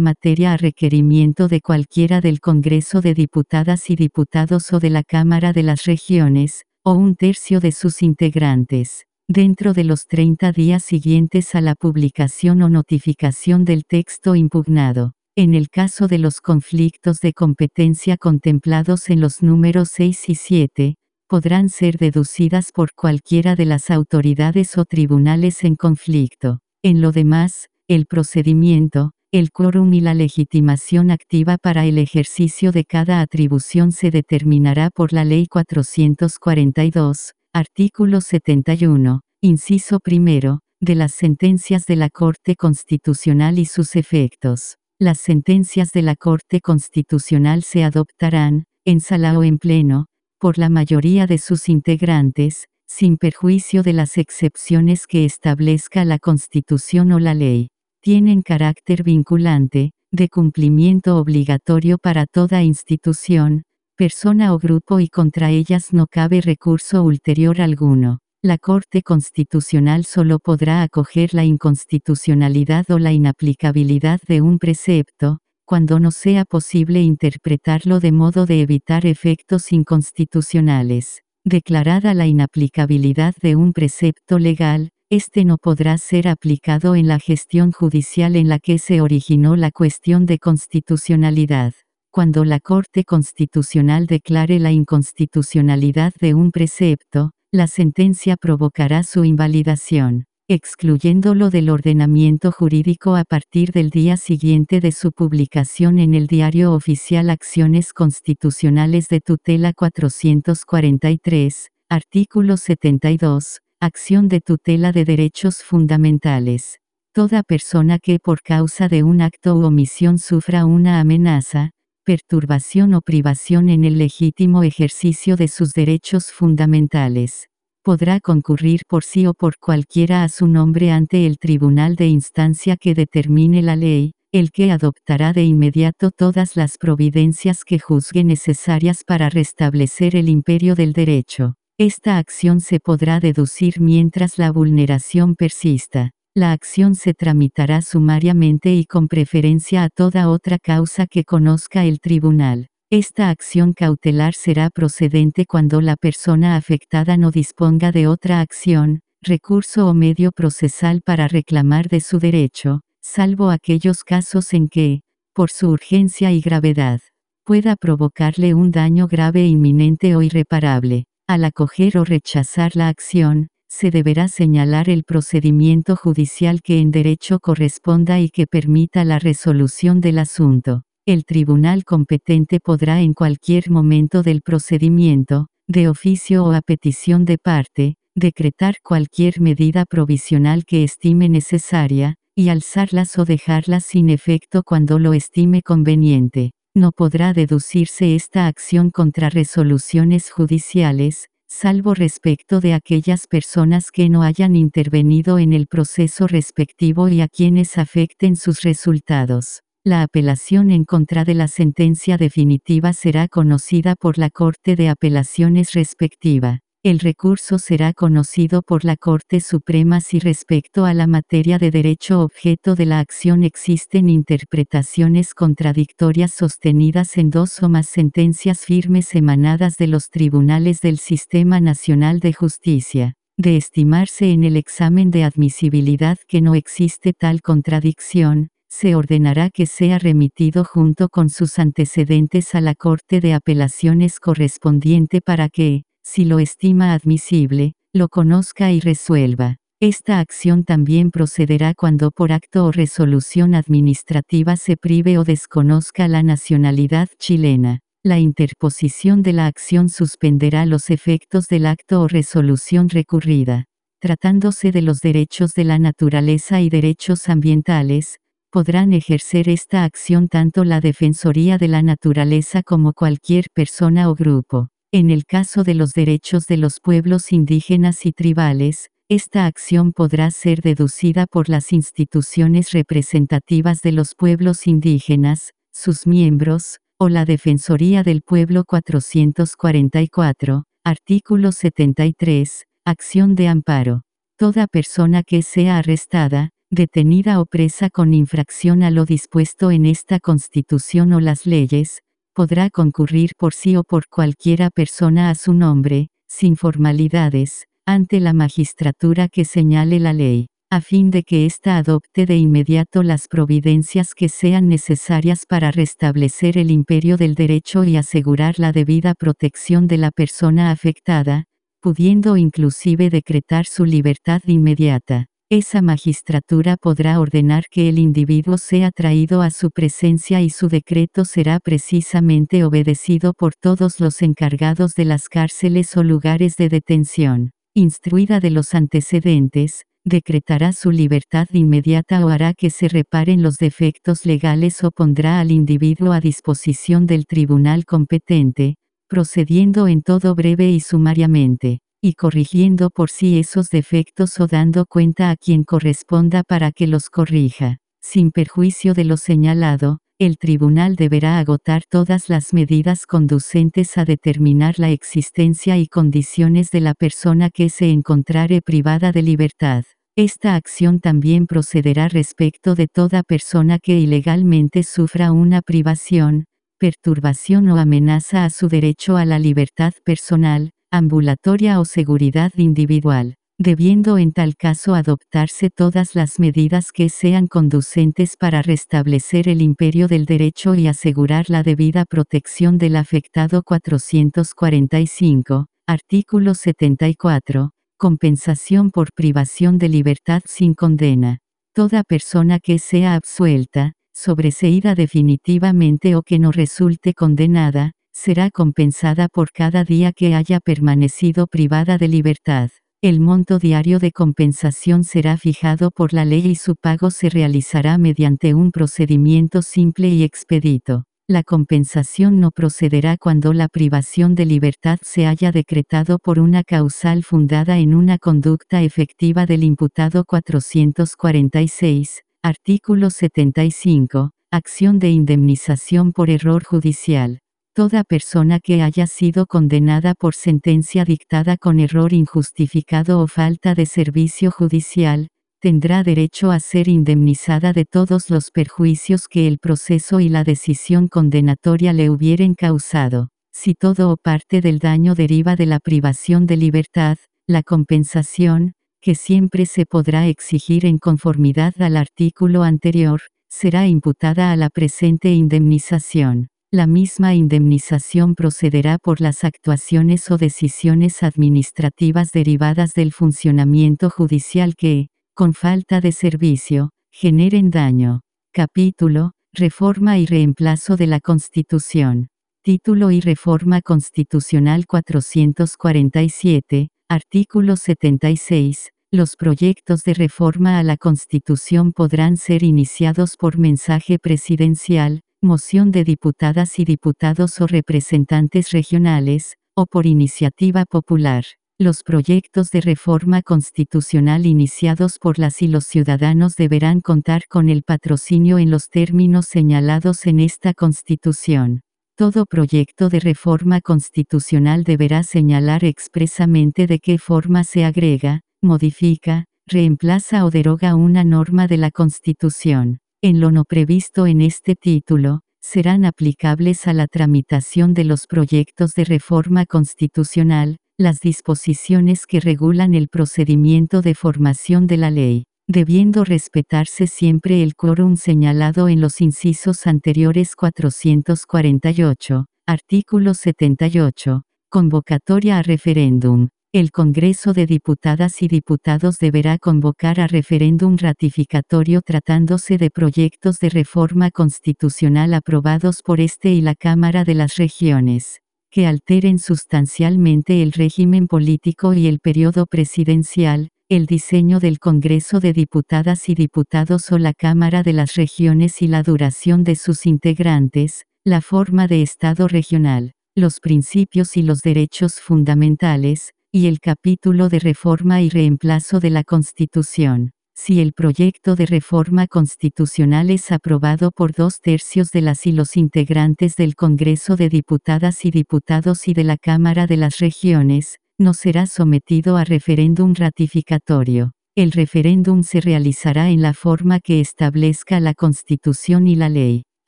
materia 0.00 0.52
a 0.52 0.56
requerimiento 0.56 1.48
de 1.48 1.60
cualquiera 1.60 2.20
del 2.20 2.40
Congreso 2.40 3.00
de 3.00 3.14
Diputadas 3.14 3.88
y 3.88 3.96
Diputados 3.96 4.72
o 4.72 4.80
de 4.80 4.90
la 4.90 5.02
Cámara 5.02 5.52
de 5.52 5.62
las 5.62 5.84
Regiones, 5.84 6.64
o 6.84 6.94
un 6.94 7.14
tercio 7.14 7.60
de 7.60 7.72
sus 7.72 8.02
integrantes, 8.02 9.06
dentro 9.28 9.74
de 9.74 9.84
los 9.84 10.06
30 10.06 10.52
días 10.52 10.82
siguientes 10.84 11.54
a 11.54 11.60
la 11.60 11.74
publicación 11.74 12.62
o 12.62 12.68
notificación 12.68 13.64
del 13.64 13.84
texto 13.84 14.34
impugnado. 14.34 15.14
En 15.36 15.54
el 15.54 15.70
caso 15.70 16.08
de 16.08 16.18
los 16.18 16.40
conflictos 16.40 17.20
de 17.20 17.32
competencia 17.32 18.16
contemplados 18.16 19.10
en 19.10 19.20
los 19.20 19.42
números 19.42 19.90
6 19.92 20.28
y 20.28 20.34
7, 20.34 20.94
podrán 21.28 21.68
ser 21.68 21.96
deducidas 21.98 22.72
por 22.72 22.92
cualquiera 22.92 23.54
de 23.54 23.64
las 23.64 23.90
autoridades 23.90 24.76
o 24.76 24.84
tribunales 24.84 25.62
en 25.62 25.76
conflicto. 25.76 26.58
En 26.82 27.00
lo 27.00 27.12
demás, 27.12 27.68
el 27.88 28.06
procedimiento, 28.06 29.12
el 29.32 29.52
quórum 29.52 29.94
y 29.94 30.00
la 30.00 30.14
legitimación 30.14 31.12
activa 31.12 31.56
para 31.56 31.86
el 31.86 31.98
ejercicio 31.98 32.72
de 32.72 32.84
cada 32.84 33.20
atribución 33.20 33.92
se 33.92 34.10
determinará 34.10 34.90
por 34.90 35.12
la 35.12 35.24
Ley 35.24 35.46
442, 35.46 37.34
artículo 37.52 38.20
71, 38.20 39.20
inciso 39.40 40.00
primero, 40.00 40.60
de 40.80 40.96
las 40.96 41.12
sentencias 41.12 41.86
de 41.86 41.94
la 41.94 42.10
Corte 42.10 42.56
Constitucional 42.56 43.60
y 43.60 43.66
sus 43.66 43.94
efectos. 43.94 44.79
Las 45.02 45.18
sentencias 45.18 45.92
de 45.92 46.02
la 46.02 46.14
Corte 46.14 46.60
Constitucional 46.60 47.62
se 47.62 47.84
adoptarán, 47.84 48.64
en 48.84 49.00
sala 49.00 49.38
o 49.38 49.44
en 49.44 49.56
pleno, 49.56 50.08
por 50.38 50.58
la 50.58 50.68
mayoría 50.68 51.26
de 51.26 51.38
sus 51.38 51.70
integrantes, 51.70 52.66
sin 52.86 53.16
perjuicio 53.16 53.82
de 53.82 53.94
las 53.94 54.18
excepciones 54.18 55.06
que 55.06 55.24
establezca 55.24 56.04
la 56.04 56.18
Constitución 56.18 57.12
o 57.12 57.18
la 57.18 57.32
ley. 57.32 57.68
Tienen 58.02 58.42
carácter 58.42 59.02
vinculante, 59.02 59.92
de 60.12 60.28
cumplimiento 60.28 61.16
obligatorio 61.16 61.96
para 61.96 62.26
toda 62.26 62.62
institución, 62.62 63.62
persona 63.96 64.52
o 64.52 64.58
grupo 64.58 65.00
y 65.00 65.08
contra 65.08 65.50
ellas 65.50 65.94
no 65.94 66.08
cabe 66.08 66.42
recurso 66.42 67.02
ulterior 67.04 67.62
alguno. 67.62 68.18
La 68.42 68.56
Corte 68.56 69.02
Constitucional 69.02 70.06
solo 70.06 70.38
podrá 70.38 70.80
acoger 70.82 71.34
la 71.34 71.44
inconstitucionalidad 71.44 72.90
o 72.90 72.98
la 72.98 73.12
inaplicabilidad 73.12 74.18
de 74.26 74.40
un 74.40 74.58
precepto, 74.58 75.40
cuando 75.66 76.00
no 76.00 76.10
sea 76.10 76.46
posible 76.46 77.02
interpretarlo 77.02 78.00
de 78.00 78.12
modo 78.12 78.46
de 78.46 78.62
evitar 78.62 79.04
efectos 79.04 79.72
inconstitucionales. 79.72 81.20
Declarada 81.44 82.14
la 82.14 82.26
inaplicabilidad 82.28 83.34
de 83.42 83.56
un 83.56 83.74
precepto 83.74 84.38
legal, 84.38 84.88
este 85.10 85.44
no 85.44 85.58
podrá 85.58 85.98
ser 85.98 86.26
aplicado 86.26 86.94
en 86.94 87.08
la 87.08 87.18
gestión 87.18 87.72
judicial 87.72 88.36
en 88.36 88.48
la 88.48 88.58
que 88.58 88.78
se 88.78 89.02
originó 89.02 89.54
la 89.54 89.70
cuestión 89.70 90.24
de 90.24 90.38
constitucionalidad. 90.38 91.74
Cuando 92.10 92.46
la 92.46 92.58
Corte 92.58 93.04
Constitucional 93.04 94.06
declare 94.06 94.58
la 94.60 94.72
inconstitucionalidad 94.72 96.14
de 96.18 96.32
un 96.32 96.52
precepto, 96.52 97.32
la 97.52 97.66
sentencia 97.66 98.36
provocará 98.36 99.02
su 99.02 99.24
invalidación, 99.24 100.26
excluyéndolo 100.48 101.50
del 101.50 101.68
ordenamiento 101.70 102.52
jurídico 102.52 103.16
a 103.16 103.24
partir 103.24 103.72
del 103.72 103.90
día 103.90 104.16
siguiente 104.16 104.80
de 104.80 104.92
su 104.92 105.10
publicación 105.10 105.98
en 105.98 106.14
el 106.14 106.28
Diario 106.28 106.72
Oficial 106.72 107.28
Acciones 107.28 107.92
Constitucionales 107.92 109.08
de 109.08 109.20
Tutela 109.20 109.72
443, 109.72 111.68
artículo 111.88 112.56
72, 112.56 113.58
Acción 113.80 114.28
de 114.28 114.40
tutela 114.40 114.92
de 114.92 115.04
derechos 115.04 115.64
fundamentales. 115.64 116.78
Toda 117.12 117.42
persona 117.42 117.98
que 117.98 118.20
por 118.20 118.42
causa 118.42 118.88
de 118.88 119.02
un 119.02 119.22
acto 119.22 119.56
u 119.56 119.64
omisión 119.64 120.18
sufra 120.18 120.66
una 120.66 121.00
amenaza, 121.00 121.70
perturbación 122.10 122.94
o 122.94 123.02
privación 123.02 123.68
en 123.68 123.84
el 123.84 123.96
legítimo 123.96 124.64
ejercicio 124.64 125.36
de 125.36 125.46
sus 125.46 125.74
derechos 125.74 126.32
fundamentales. 126.32 127.46
Podrá 127.84 128.18
concurrir 128.18 128.80
por 128.88 129.04
sí 129.04 129.28
o 129.28 129.32
por 129.32 129.58
cualquiera 129.60 130.24
a 130.24 130.28
su 130.28 130.48
nombre 130.48 130.90
ante 130.90 131.24
el 131.24 131.38
tribunal 131.38 131.94
de 131.94 132.08
instancia 132.08 132.76
que 132.76 132.96
determine 132.96 133.62
la 133.62 133.76
ley, 133.76 134.10
el 134.32 134.50
que 134.50 134.72
adoptará 134.72 135.32
de 135.32 135.44
inmediato 135.44 136.10
todas 136.10 136.56
las 136.56 136.78
providencias 136.78 137.64
que 137.64 137.78
juzgue 137.78 138.24
necesarias 138.24 139.04
para 139.06 139.30
restablecer 139.30 140.16
el 140.16 140.28
imperio 140.28 140.74
del 140.74 140.92
derecho. 140.92 141.54
Esta 141.78 142.18
acción 142.18 142.60
se 142.60 142.80
podrá 142.80 143.20
deducir 143.20 143.80
mientras 143.80 144.36
la 144.36 144.50
vulneración 144.50 145.36
persista. 145.36 146.10
La 146.34 146.52
acción 146.52 146.94
se 146.94 147.12
tramitará 147.12 147.82
sumariamente 147.82 148.72
y 148.72 148.84
con 148.84 149.08
preferencia 149.08 149.82
a 149.82 149.88
toda 149.88 150.28
otra 150.28 150.60
causa 150.60 151.08
que 151.08 151.24
conozca 151.24 151.84
el 151.84 151.98
tribunal. 151.98 152.68
Esta 152.88 153.30
acción 153.30 153.72
cautelar 153.72 154.34
será 154.34 154.70
procedente 154.70 155.44
cuando 155.44 155.80
la 155.80 155.96
persona 155.96 156.54
afectada 156.54 157.16
no 157.16 157.32
disponga 157.32 157.90
de 157.90 158.06
otra 158.06 158.40
acción, 158.40 159.00
recurso 159.22 159.88
o 159.88 159.94
medio 159.94 160.30
procesal 160.30 161.02
para 161.02 161.26
reclamar 161.26 161.88
de 161.88 162.00
su 162.00 162.20
derecho, 162.20 162.82
salvo 163.00 163.50
aquellos 163.50 164.04
casos 164.04 164.54
en 164.54 164.68
que, 164.68 165.02
por 165.34 165.50
su 165.50 165.68
urgencia 165.68 166.30
y 166.30 166.40
gravedad, 166.40 167.00
pueda 167.44 167.74
provocarle 167.74 168.54
un 168.54 168.70
daño 168.70 169.08
grave 169.08 169.48
inminente 169.48 170.14
o 170.14 170.22
irreparable. 170.22 171.06
Al 171.26 171.44
acoger 171.44 171.98
o 171.98 172.04
rechazar 172.04 172.76
la 172.76 172.88
acción, 172.88 173.48
se 173.70 173.90
deberá 173.90 174.28
señalar 174.28 174.90
el 174.90 175.04
procedimiento 175.04 175.96
judicial 175.96 176.60
que 176.60 176.80
en 176.80 176.90
derecho 176.90 177.38
corresponda 177.38 178.20
y 178.20 178.28
que 178.28 178.46
permita 178.46 179.04
la 179.04 179.18
resolución 179.18 180.00
del 180.00 180.18
asunto. 180.18 180.82
El 181.06 181.24
tribunal 181.24 181.84
competente 181.84 182.60
podrá 182.60 183.00
en 183.00 183.14
cualquier 183.14 183.70
momento 183.70 184.22
del 184.22 184.42
procedimiento, 184.42 185.46
de 185.66 185.88
oficio 185.88 186.44
o 186.44 186.52
a 186.52 186.60
petición 186.60 187.24
de 187.24 187.38
parte, 187.38 187.94
decretar 188.14 188.76
cualquier 188.82 189.40
medida 189.40 189.86
provisional 189.86 190.64
que 190.64 190.84
estime 190.84 191.28
necesaria, 191.28 192.16
y 192.36 192.48
alzarlas 192.48 193.18
o 193.18 193.24
dejarlas 193.24 193.84
sin 193.84 194.10
efecto 194.10 194.62
cuando 194.62 194.98
lo 194.98 195.14
estime 195.14 195.62
conveniente. 195.62 196.50
No 196.74 196.92
podrá 196.92 197.32
deducirse 197.32 198.14
esta 198.14 198.46
acción 198.46 198.90
contra 198.90 199.30
resoluciones 199.30 200.30
judiciales, 200.30 201.28
salvo 201.50 201.94
respecto 201.94 202.60
de 202.60 202.72
aquellas 202.72 203.26
personas 203.26 203.90
que 203.90 204.08
no 204.08 204.22
hayan 204.22 204.56
intervenido 204.56 205.38
en 205.38 205.52
el 205.52 205.66
proceso 205.66 206.26
respectivo 206.26 207.08
y 207.08 207.20
a 207.20 207.28
quienes 207.28 207.76
afecten 207.76 208.36
sus 208.36 208.62
resultados. 208.62 209.60
La 209.84 210.02
apelación 210.02 210.70
en 210.70 210.84
contra 210.84 211.24
de 211.24 211.34
la 211.34 211.48
sentencia 211.48 212.16
definitiva 212.16 212.92
será 212.92 213.28
conocida 213.28 213.96
por 213.96 214.16
la 214.16 214.30
Corte 214.30 214.76
de 214.76 214.88
Apelaciones 214.88 215.72
respectiva. 215.72 216.60
El 216.82 216.98
recurso 216.98 217.58
será 217.58 217.92
conocido 217.92 218.62
por 218.62 218.86
la 218.86 218.96
Corte 218.96 219.40
Suprema 219.40 220.00
si 220.00 220.18
respecto 220.18 220.86
a 220.86 220.94
la 220.94 221.06
materia 221.06 221.58
de 221.58 221.70
derecho 221.70 222.22
objeto 222.22 222.74
de 222.74 222.86
la 222.86 223.00
acción 223.00 223.44
existen 223.44 224.08
interpretaciones 224.08 225.34
contradictorias 225.34 226.32
sostenidas 226.32 227.18
en 227.18 227.28
dos 227.28 227.62
o 227.62 227.68
más 227.68 227.86
sentencias 227.86 228.64
firmes 228.64 229.14
emanadas 229.14 229.76
de 229.76 229.88
los 229.88 230.08
tribunales 230.08 230.80
del 230.80 230.96
Sistema 230.96 231.60
Nacional 231.60 232.18
de 232.18 232.32
Justicia. 232.32 233.12
De 233.36 233.58
estimarse 233.58 234.30
en 234.30 234.44
el 234.44 234.56
examen 234.56 235.10
de 235.10 235.24
admisibilidad 235.24 236.16
que 236.26 236.40
no 236.40 236.54
existe 236.54 237.12
tal 237.12 237.42
contradicción, 237.42 238.48
se 238.70 238.94
ordenará 238.94 239.50
que 239.50 239.66
sea 239.66 239.98
remitido 239.98 240.64
junto 240.64 241.10
con 241.10 241.28
sus 241.28 241.58
antecedentes 241.58 242.54
a 242.54 242.62
la 242.62 242.74
Corte 242.74 243.20
de 243.20 243.34
Apelaciones 243.34 244.18
correspondiente 244.18 245.20
para 245.20 245.50
que, 245.50 245.82
si 246.02 246.24
lo 246.24 246.38
estima 246.38 246.92
admisible, 246.92 247.74
lo 247.92 248.08
conozca 248.08 248.72
y 248.72 248.80
resuelva. 248.80 249.56
Esta 249.80 250.20
acción 250.20 250.64
también 250.64 251.10
procederá 251.10 251.72
cuando 251.74 252.10
por 252.10 252.32
acto 252.32 252.66
o 252.66 252.72
resolución 252.72 253.54
administrativa 253.54 254.56
se 254.56 254.76
prive 254.76 255.16
o 255.16 255.24
desconozca 255.24 256.06
la 256.06 256.22
nacionalidad 256.22 257.08
chilena. 257.18 257.80
La 258.02 258.18
interposición 258.18 259.22
de 259.22 259.32
la 259.32 259.46
acción 259.46 259.88
suspenderá 259.88 260.66
los 260.66 260.90
efectos 260.90 261.48
del 261.48 261.66
acto 261.66 262.02
o 262.02 262.08
resolución 262.08 262.88
recurrida. 262.88 263.64
Tratándose 264.00 264.70
de 264.70 264.82
los 264.82 265.00
derechos 265.00 265.52
de 265.54 265.64
la 265.64 265.78
naturaleza 265.78 266.60
y 266.60 266.70
derechos 266.70 267.28
ambientales, 267.28 268.18
podrán 268.50 268.92
ejercer 268.92 269.48
esta 269.48 269.84
acción 269.84 270.28
tanto 270.28 270.64
la 270.64 270.80
Defensoría 270.80 271.56
de 271.58 271.68
la 271.68 271.82
Naturaleza 271.82 272.62
como 272.62 272.92
cualquier 272.92 273.46
persona 273.54 274.10
o 274.10 274.14
grupo. 274.14 274.68
En 274.92 275.10
el 275.10 275.24
caso 275.24 275.62
de 275.62 275.74
los 275.74 275.92
derechos 275.92 276.48
de 276.48 276.56
los 276.56 276.80
pueblos 276.80 277.30
indígenas 277.30 278.04
y 278.06 278.12
tribales, 278.12 278.90
esta 279.08 279.46
acción 279.46 279.92
podrá 279.92 280.32
ser 280.32 280.62
deducida 280.62 281.26
por 281.26 281.48
las 281.48 281.72
instituciones 281.72 282.72
representativas 282.72 283.82
de 283.82 283.92
los 283.92 284.16
pueblos 284.16 284.66
indígenas, 284.66 285.52
sus 285.72 286.08
miembros, 286.08 286.78
o 286.98 287.08
la 287.08 287.24
Defensoría 287.24 288.02
del 288.02 288.22
Pueblo 288.22 288.64
444, 288.64 290.64
artículo 290.84 291.52
73, 291.52 292.64
acción 292.84 293.36
de 293.36 293.46
amparo. 293.46 294.02
Toda 294.36 294.66
persona 294.66 295.22
que 295.22 295.42
sea 295.42 295.78
arrestada, 295.78 296.50
detenida 296.68 297.40
o 297.40 297.46
presa 297.46 297.90
con 297.90 298.12
infracción 298.12 298.82
a 298.82 298.90
lo 298.90 299.04
dispuesto 299.04 299.70
en 299.70 299.86
esta 299.86 300.18
Constitución 300.18 301.12
o 301.12 301.20
las 301.20 301.46
leyes, 301.46 302.00
podrá 302.40 302.70
concurrir 302.70 303.32
por 303.36 303.52
sí 303.52 303.76
o 303.76 303.84
por 303.84 304.08
cualquiera 304.08 304.70
persona 304.70 305.28
a 305.28 305.34
su 305.34 305.52
nombre, 305.52 306.08
sin 306.26 306.56
formalidades, 306.56 307.66
ante 307.86 308.18
la 308.18 308.32
magistratura 308.32 309.28
que 309.28 309.44
señale 309.44 310.00
la 310.00 310.14
ley, 310.14 310.46
a 310.70 310.80
fin 310.80 311.10
de 311.10 311.22
que 311.22 311.44
ésta 311.44 311.76
adopte 311.76 312.24
de 312.24 312.38
inmediato 312.38 313.02
las 313.02 313.28
providencias 313.28 314.14
que 314.14 314.30
sean 314.30 314.68
necesarias 314.70 315.44
para 315.46 315.70
restablecer 315.70 316.56
el 316.56 316.70
imperio 316.70 317.18
del 317.18 317.34
derecho 317.34 317.84
y 317.84 317.98
asegurar 317.98 318.58
la 318.58 318.72
debida 318.72 319.12
protección 319.12 319.86
de 319.86 319.98
la 319.98 320.10
persona 320.10 320.70
afectada, 320.70 321.44
pudiendo 321.82 322.38
inclusive 322.38 323.10
decretar 323.10 323.66
su 323.66 323.84
libertad 323.84 324.40
inmediata. 324.46 325.26
Esa 325.52 325.82
magistratura 325.82 326.76
podrá 326.76 327.18
ordenar 327.18 327.64
que 327.68 327.88
el 327.88 327.98
individuo 327.98 328.56
sea 328.56 328.92
traído 328.92 329.42
a 329.42 329.50
su 329.50 329.72
presencia 329.72 330.40
y 330.40 330.48
su 330.48 330.68
decreto 330.68 331.24
será 331.24 331.58
precisamente 331.58 332.62
obedecido 332.62 333.34
por 333.34 333.54
todos 333.56 333.98
los 333.98 334.22
encargados 334.22 334.94
de 334.94 335.06
las 335.06 335.28
cárceles 335.28 335.96
o 335.96 336.04
lugares 336.04 336.54
de 336.54 336.68
detención. 336.68 337.50
Instruida 337.74 338.38
de 338.38 338.50
los 338.50 338.74
antecedentes, 338.74 339.82
decretará 340.04 340.72
su 340.72 340.92
libertad 340.92 341.48
inmediata 341.52 342.24
o 342.24 342.28
hará 342.28 342.54
que 342.54 342.70
se 342.70 342.86
reparen 342.86 343.42
los 343.42 343.56
defectos 343.56 344.26
legales 344.26 344.84
o 344.84 344.92
pondrá 344.92 345.40
al 345.40 345.50
individuo 345.50 346.12
a 346.12 346.20
disposición 346.20 347.06
del 347.06 347.26
tribunal 347.26 347.86
competente, 347.86 348.76
procediendo 349.08 349.88
en 349.88 350.02
todo 350.02 350.36
breve 350.36 350.70
y 350.70 350.78
sumariamente 350.78 351.80
y 352.00 352.14
corrigiendo 352.14 352.90
por 352.90 353.10
sí 353.10 353.38
esos 353.38 353.70
defectos 353.70 354.40
o 354.40 354.46
dando 354.46 354.86
cuenta 354.86 355.30
a 355.30 355.36
quien 355.36 355.64
corresponda 355.64 356.42
para 356.42 356.72
que 356.72 356.86
los 356.86 357.10
corrija. 357.10 357.78
Sin 358.02 358.30
perjuicio 358.30 358.94
de 358.94 359.04
lo 359.04 359.16
señalado, 359.16 359.98
el 360.18 360.36
tribunal 360.36 360.96
deberá 360.96 361.38
agotar 361.38 361.84
todas 361.88 362.28
las 362.28 362.52
medidas 362.52 363.06
conducentes 363.06 363.96
a 363.96 364.04
determinar 364.04 364.78
la 364.78 364.90
existencia 364.90 365.78
y 365.78 365.86
condiciones 365.86 366.70
de 366.70 366.80
la 366.80 366.94
persona 366.94 367.48
que 367.50 367.70
se 367.70 367.90
encontrare 367.90 368.60
privada 368.60 369.12
de 369.12 369.22
libertad. 369.22 369.84
Esta 370.16 370.56
acción 370.56 371.00
también 371.00 371.46
procederá 371.46 372.08
respecto 372.08 372.74
de 372.74 372.88
toda 372.88 373.22
persona 373.22 373.78
que 373.78 373.98
ilegalmente 373.98 374.82
sufra 374.82 375.32
una 375.32 375.62
privación, 375.62 376.44
perturbación 376.78 377.68
o 377.70 377.78
amenaza 377.78 378.44
a 378.44 378.50
su 378.50 378.68
derecho 378.68 379.16
a 379.16 379.24
la 379.24 379.38
libertad 379.38 379.92
personal, 380.04 380.72
ambulatoria 380.90 381.80
o 381.80 381.84
seguridad 381.84 382.52
individual, 382.56 383.34
debiendo 383.58 384.16
en 384.16 384.32
tal 384.32 384.56
caso 384.56 384.94
adoptarse 384.94 385.68
todas 385.68 386.14
las 386.14 386.38
medidas 386.38 386.92
que 386.92 387.10
sean 387.10 387.46
conducentes 387.46 388.36
para 388.38 388.62
restablecer 388.62 389.48
el 389.48 389.60
imperio 389.60 390.08
del 390.08 390.24
derecho 390.24 390.74
y 390.74 390.86
asegurar 390.86 391.50
la 391.50 391.62
debida 391.62 392.06
protección 392.06 392.78
del 392.78 392.96
afectado 392.96 393.62
445, 393.62 395.66
artículo 395.86 396.54
74, 396.54 397.72
compensación 397.98 398.90
por 398.90 399.12
privación 399.12 399.76
de 399.76 399.90
libertad 399.90 400.40
sin 400.46 400.74
condena. 400.74 401.38
Toda 401.74 402.02
persona 402.02 402.58
que 402.58 402.78
sea 402.78 403.14
absuelta, 403.14 403.92
sobreseída 404.14 404.94
definitivamente 404.94 406.16
o 406.16 406.22
que 406.22 406.38
no 406.38 406.50
resulte 406.50 407.12
condenada, 407.12 407.92
será 408.22 408.50
compensada 408.50 409.28
por 409.28 409.50
cada 409.50 409.82
día 409.82 410.12
que 410.12 410.34
haya 410.34 410.60
permanecido 410.60 411.46
privada 411.46 411.96
de 411.96 412.06
libertad. 412.06 412.68
El 413.00 413.18
monto 413.18 413.58
diario 413.58 413.98
de 413.98 414.12
compensación 414.12 415.04
será 415.04 415.38
fijado 415.38 415.90
por 415.90 416.12
la 416.12 416.26
ley 416.26 416.46
y 416.48 416.54
su 416.54 416.76
pago 416.76 417.10
se 417.10 417.30
realizará 417.30 417.96
mediante 417.96 418.52
un 418.52 418.72
procedimiento 418.72 419.62
simple 419.62 420.08
y 420.08 420.22
expedito. 420.22 421.04
La 421.28 421.42
compensación 421.42 422.40
no 422.40 422.50
procederá 422.50 423.16
cuando 423.16 423.54
la 423.54 423.68
privación 423.68 424.34
de 424.34 424.44
libertad 424.44 424.98
se 425.00 425.24
haya 425.26 425.50
decretado 425.50 426.18
por 426.18 426.40
una 426.40 426.62
causal 426.62 427.24
fundada 427.24 427.78
en 427.78 427.94
una 427.94 428.18
conducta 428.18 428.82
efectiva 428.82 429.46
del 429.46 429.64
imputado 429.64 430.26
446, 430.26 432.20
artículo 432.42 433.08
75, 433.08 434.32
acción 434.50 434.98
de 434.98 435.08
indemnización 435.08 436.12
por 436.12 436.28
error 436.28 436.64
judicial. 436.64 437.40
Toda 437.72 438.02
persona 438.02 438.58
que 438.58 438.82
haya 438.82 439.06
sido 439.06 439.46
condenada 439.46 440.14
por 440.14 440.34
sentencia 440.34 441.04
dictada 441.04 441.56
con 441.56 441.78
error 441.78 442.12
injustificado 442.12 443.20
o 443.20 443.28
falta 443.28 443.76
de 443.76 443.86
servicio 443.86 444.50
judicial, 444.50 445.28
tendrá 445.60 446.02
derecho 446.02 446.50
a 446.50 446.58
ser 446.58 446.88
indemnizada 446.88 447.72
de 447.72 447.84
todos 447.84 448.28
los 448.28 448.50
perjuicios 448.50 449.28
que 449.28 449.46
el 449.46 449.58
proceso 449.58 450.18
y 450.18 450.28
la 450.28 450.42
decisión 450.42 451.06
condenatoria 451.06 451.92
le 451.92 452.10
hubieren 452.10 452.54
causado. 452.54 453.28
Si 453.52 453.74
todo 453.74 454.10
o 454.10 454.16
parte 454.16 454.60
del 454.60 454.80
daño 454.80 455.14
deriva 455.14 455.54
de 455.54 455.66
la 455.66 455.78
privación 455.78 456.46
de 456.46 456.56
libertad, 456.56 457.18
la 457.46 457.62
compensación, 457.62 458.72
que 459.00 459.14
siempre 459.14 459.64
se 459.66 459.86
podrá 459.86 460.26
exigir 460.26 460.86
en 460.86 460.98
conformidad 460.98 461.74
al 461.80 461.96
artículo 461.96 462.64
anterior, 462.64 463.20
será 463.48 463.86
imputada 463.86 464.50
a 464.50 464.56
la 464.56 464.70
presente 464.70 465.32
indemnización. 465.32 466.49
La 466.72 466.86
misma 466.86 467.34
indemnización 467.34 468.36
procederá 468.36 468.98
por 468.98 469.20
las 469.20 469.42
actuaciones 469.42 470.30
o 470.30 470.38
decisiones 470.38 471.24
administrativas 471.24 472.30
derivadas 472.30 472.94
del 472.94 473.12
funcionamiento 473.12 474.08
judicial 474.08 474.76
que, 474.76 475.08
con 475.34 475.52
falta 475.52 476.00
de 476.00 476.12
servicio, 476.12 476.90
generen 477.10 477.70
daño. 477.70 478.20
Capítulo, 478.52 479.32
Reforma 479.52 480.18
y 480.18 480.26
reemplazo 480.26 480.96
de 480.96 481.08
la 481.08 481.18
Constitución. 481.18 482.28
Título 482.62 483.10
y 483.10 483.20
Reforma 483.20 483.82
Constitucional 483.82 484.86
447, 484.86 486.90
artículo 487.08 487.74
76. 487.74 488.90
Los 489.10 489.34
proyectos 489.34 490.04
de 490.04 490.14
reforma 490.14 490.78
a 490.78 490.84
la 490.84 490.96
Constitución 490.96 491.90
podrán 491.90 492.36
ser 492.36 492.62
iniciados 492.62 493.36
por 493.36 493.58
mensaje 493.58 494.20
presidencial, 494.20 495.22
moción 495.42 495.90
de 495.90 496.04
diputadas 496.04 496.78
y 496.78 496.84
diputados 496.84 497.60
o 497.60 497.66
representantes 497.66 498.70
regionales, 498.70 499.56
o 499.74 499.86
por 499.86 500.06
iniciativa 500.06 500.84
popular. 500.84 501.44
Los 501.78 502.02
proyectos 502.02 502.70
de 502.70 502.82
reforma 502.82 503.40
constitucional 503.40 504.44
iniciados 504.44 505.18
por 505.18 505.38
las 505.38 505.62
y 505.62 505.68
los 505.68 505.86
ciudadanos 505.86 506.56
deberán 506.56 507.00
contar 507.00 507.44
con 507.48 507.70
el 507.70 507.84
patrocinio 507.84 508.58
en 508.58 508.70
los 508.70 508.90
términos 508.90 509.46
señalados 509.46 510.26
en 510.26 510.40
esta 510.40 510.74
Constitución. 510.74 511.80
Todo 512.18 512.44
proyecto 512.44 513.08
de 513.08 513.20
reforma 513.20 513.80
constitucional 513.80 514.84
deberá 514.84 515.22
señalar 515.22 515.84
expresamente 515.84 516.86
de 516.86 516.98
qué 516.98 517.16
forma 517.16 517.64
se 517.64 517.86
agrega, 517.86 518.42
modifica, 518.60 519.46
reemplaza 519.66 520.44
o 520.44 520.50
deroga 520.50 520.94
una 520.94 521.24
norma 521.24 521.66
de 521.66 521.78
la 521.78 521.90
Constitución. 521.90 522.98
En 523.22 523.38
lo 523.38 523.50
no 523.50 523.66
previsto 523.66 524.26
en 524.26 524.40
este 524.40 524.76
título, 524.76 525.40
serán 525.60 526.06
aplicables 526.06 526.86
a 526.86 526.94
la 526.94 527.06
tramitación 527.06 527.92
de 527.92 528.04
los 528.04 528.26
proyectos 528.26 528.94
de 528.94 529.04
reforma 529.04 529.66
constitucional, 529.66 530.78
las 530.98 531.20
disposiciones 531.20 532.26
que 532.26 532.40
regulan 532.40 532.94
el 532.94 533.08
procedimiento 533.08 534.00
de 534.00 534.14
formación 534.14 534.86
de 534.86 534.96
la 534.96 535.10
ley, 535.10 535.44
debiendo 535.68 536.24
respetarse 536.24 537.06
siempre 537.06 537.62
el 537.62 537.74
quórum 537.74 538.16
señalado 538.16 538.88
en 538.88 539.02
los 539.02 539.20
incisos 539.20 539.86
anteriores 539.86 540.56
448, 540.56 542.46
artículo 542.66 543.34
78, 543.34 544.44
convocatoria 544.70 545.58
a 545.58 545.62
referéndum. 545.62 546.48
El 546.72 546.92
Congreso 546.92 547.52
de 547.52 547.66
Diputadas 547.66 548.42
y 548.42 548.46
Diputados 548.46 549.18
deberá 549.18 549.58
convocar 549.58 550.20
a 550.20 550.28
referéndum 550.28 550.96
ratificatorio 550.96 552.00
tratándose 552.00 552.78
de 552.78 552.90
proyectos 552.90 553.58
de 553.58 553.70
reforma 553.70 554.30
constitucional 554.30 555.34
aprobados 555.34 556.00
por 556.04 556.20
este 556.20 556.52
y 556.52 556.60
la 556.60 556.76
Cámara 556.76 557.24
de 557.24 557.34
las 557.34 557.56
Regiones 557.56 558.38
que 558.70 558.86
alteren 558.86 559.40
sustancialmente 559.40 560.62
el 560.62 560.70
régimen 560.70 561.26
político 561.26 561.92
y 561.92 562.06
el 562.06 562.20
periodo 562.20 562.66
presidencial, 562.66 563.70
el 563.88 564.06
diseño 564.06 564.60
del 564.60 564.78
Congreso 564.78 565.40
de 565.40 565.52
Diputadas 565.52 566.28
y 566.28 566.36
Diputados 566.36 567.10
o 567.10 567.18
la 567.18 567.34
Cámara 567.34 567.82
de 567.82 567.94
las 567.94 568.14
Regiones 568.14 568.80
y 568.80 568.86
la 568.86 569.02
duración 569.02 569.64
de 569.64 569.74
sus 569.74 570.06
integrantes, 570.06 571.04
la 571.24 571.40
forma 571.40 571.88
de 571.88 572.02
Estado 572.02 572.46
regional, 572.46 573.14
los 573.34 573.58
principios 573.58 574.36
y 574.36 574.44
los 574.44 574.62
derechos 574.62 575.14
fundamentales, 575.14 576.32
y 576.52 576.66
el 576.66 576.80
capítulo 576.80 577.48
de 577.48 577.60
reforma 577.60 578.22
y 578.22 578.28
reemplazo 578.28 578.98
de 578.98 579.10
la 579.10 579.22
Constitución. 579.22 580.32
Si 580.56 580.80
el 580.80 580.92
proyecto 580.92 581.54
de 581.54 581.64
reforma 581.64 582.26
constitucional 582.26 583.30
es 583.30 583.52
aprobado 583.52 584.10
por 584.10 584.32
dos 584.32 584.60
tercios 584.60 585.12
de 585.12 585.20
las 585.20 585.46
y 585.46 585.52
los 585.52 585.76
integrantes 585.76 586.56
del 586.56 586.74
Congreso 586.74 587.36
de 587.36 587.48
Diputadas 587.48 588.24
y 588.24 588.30
Diputados 588.30 589.06
y 589.06 589.14
de 589.14 589.24
la 589.24 589.36
Cámara 589.36 589.86
de 589.86 589.96
las 589.96 590.18
Regiones, 590.18 590.98
no 591.18 591.34
será 591.34 591.66
sometido 591.66 592.36
a 592.36 592.44
referéndum 592.44 593.14
ratificatorio. 593.14 594.32
El 594.56 594.72
referéndum 594.72 595.44
se 595.44 595.60
realizará 595.60 596.30
en 596.30 596.42
la 596.42 596.52
forma 596.52 596.98
que 596.98 597.20
establezca 597.20 598.00
la 598.00 598.14
Constitución 598.14 599.06
y 599.06 599.14
la 599.14 599.28
ley. 599.28 599.62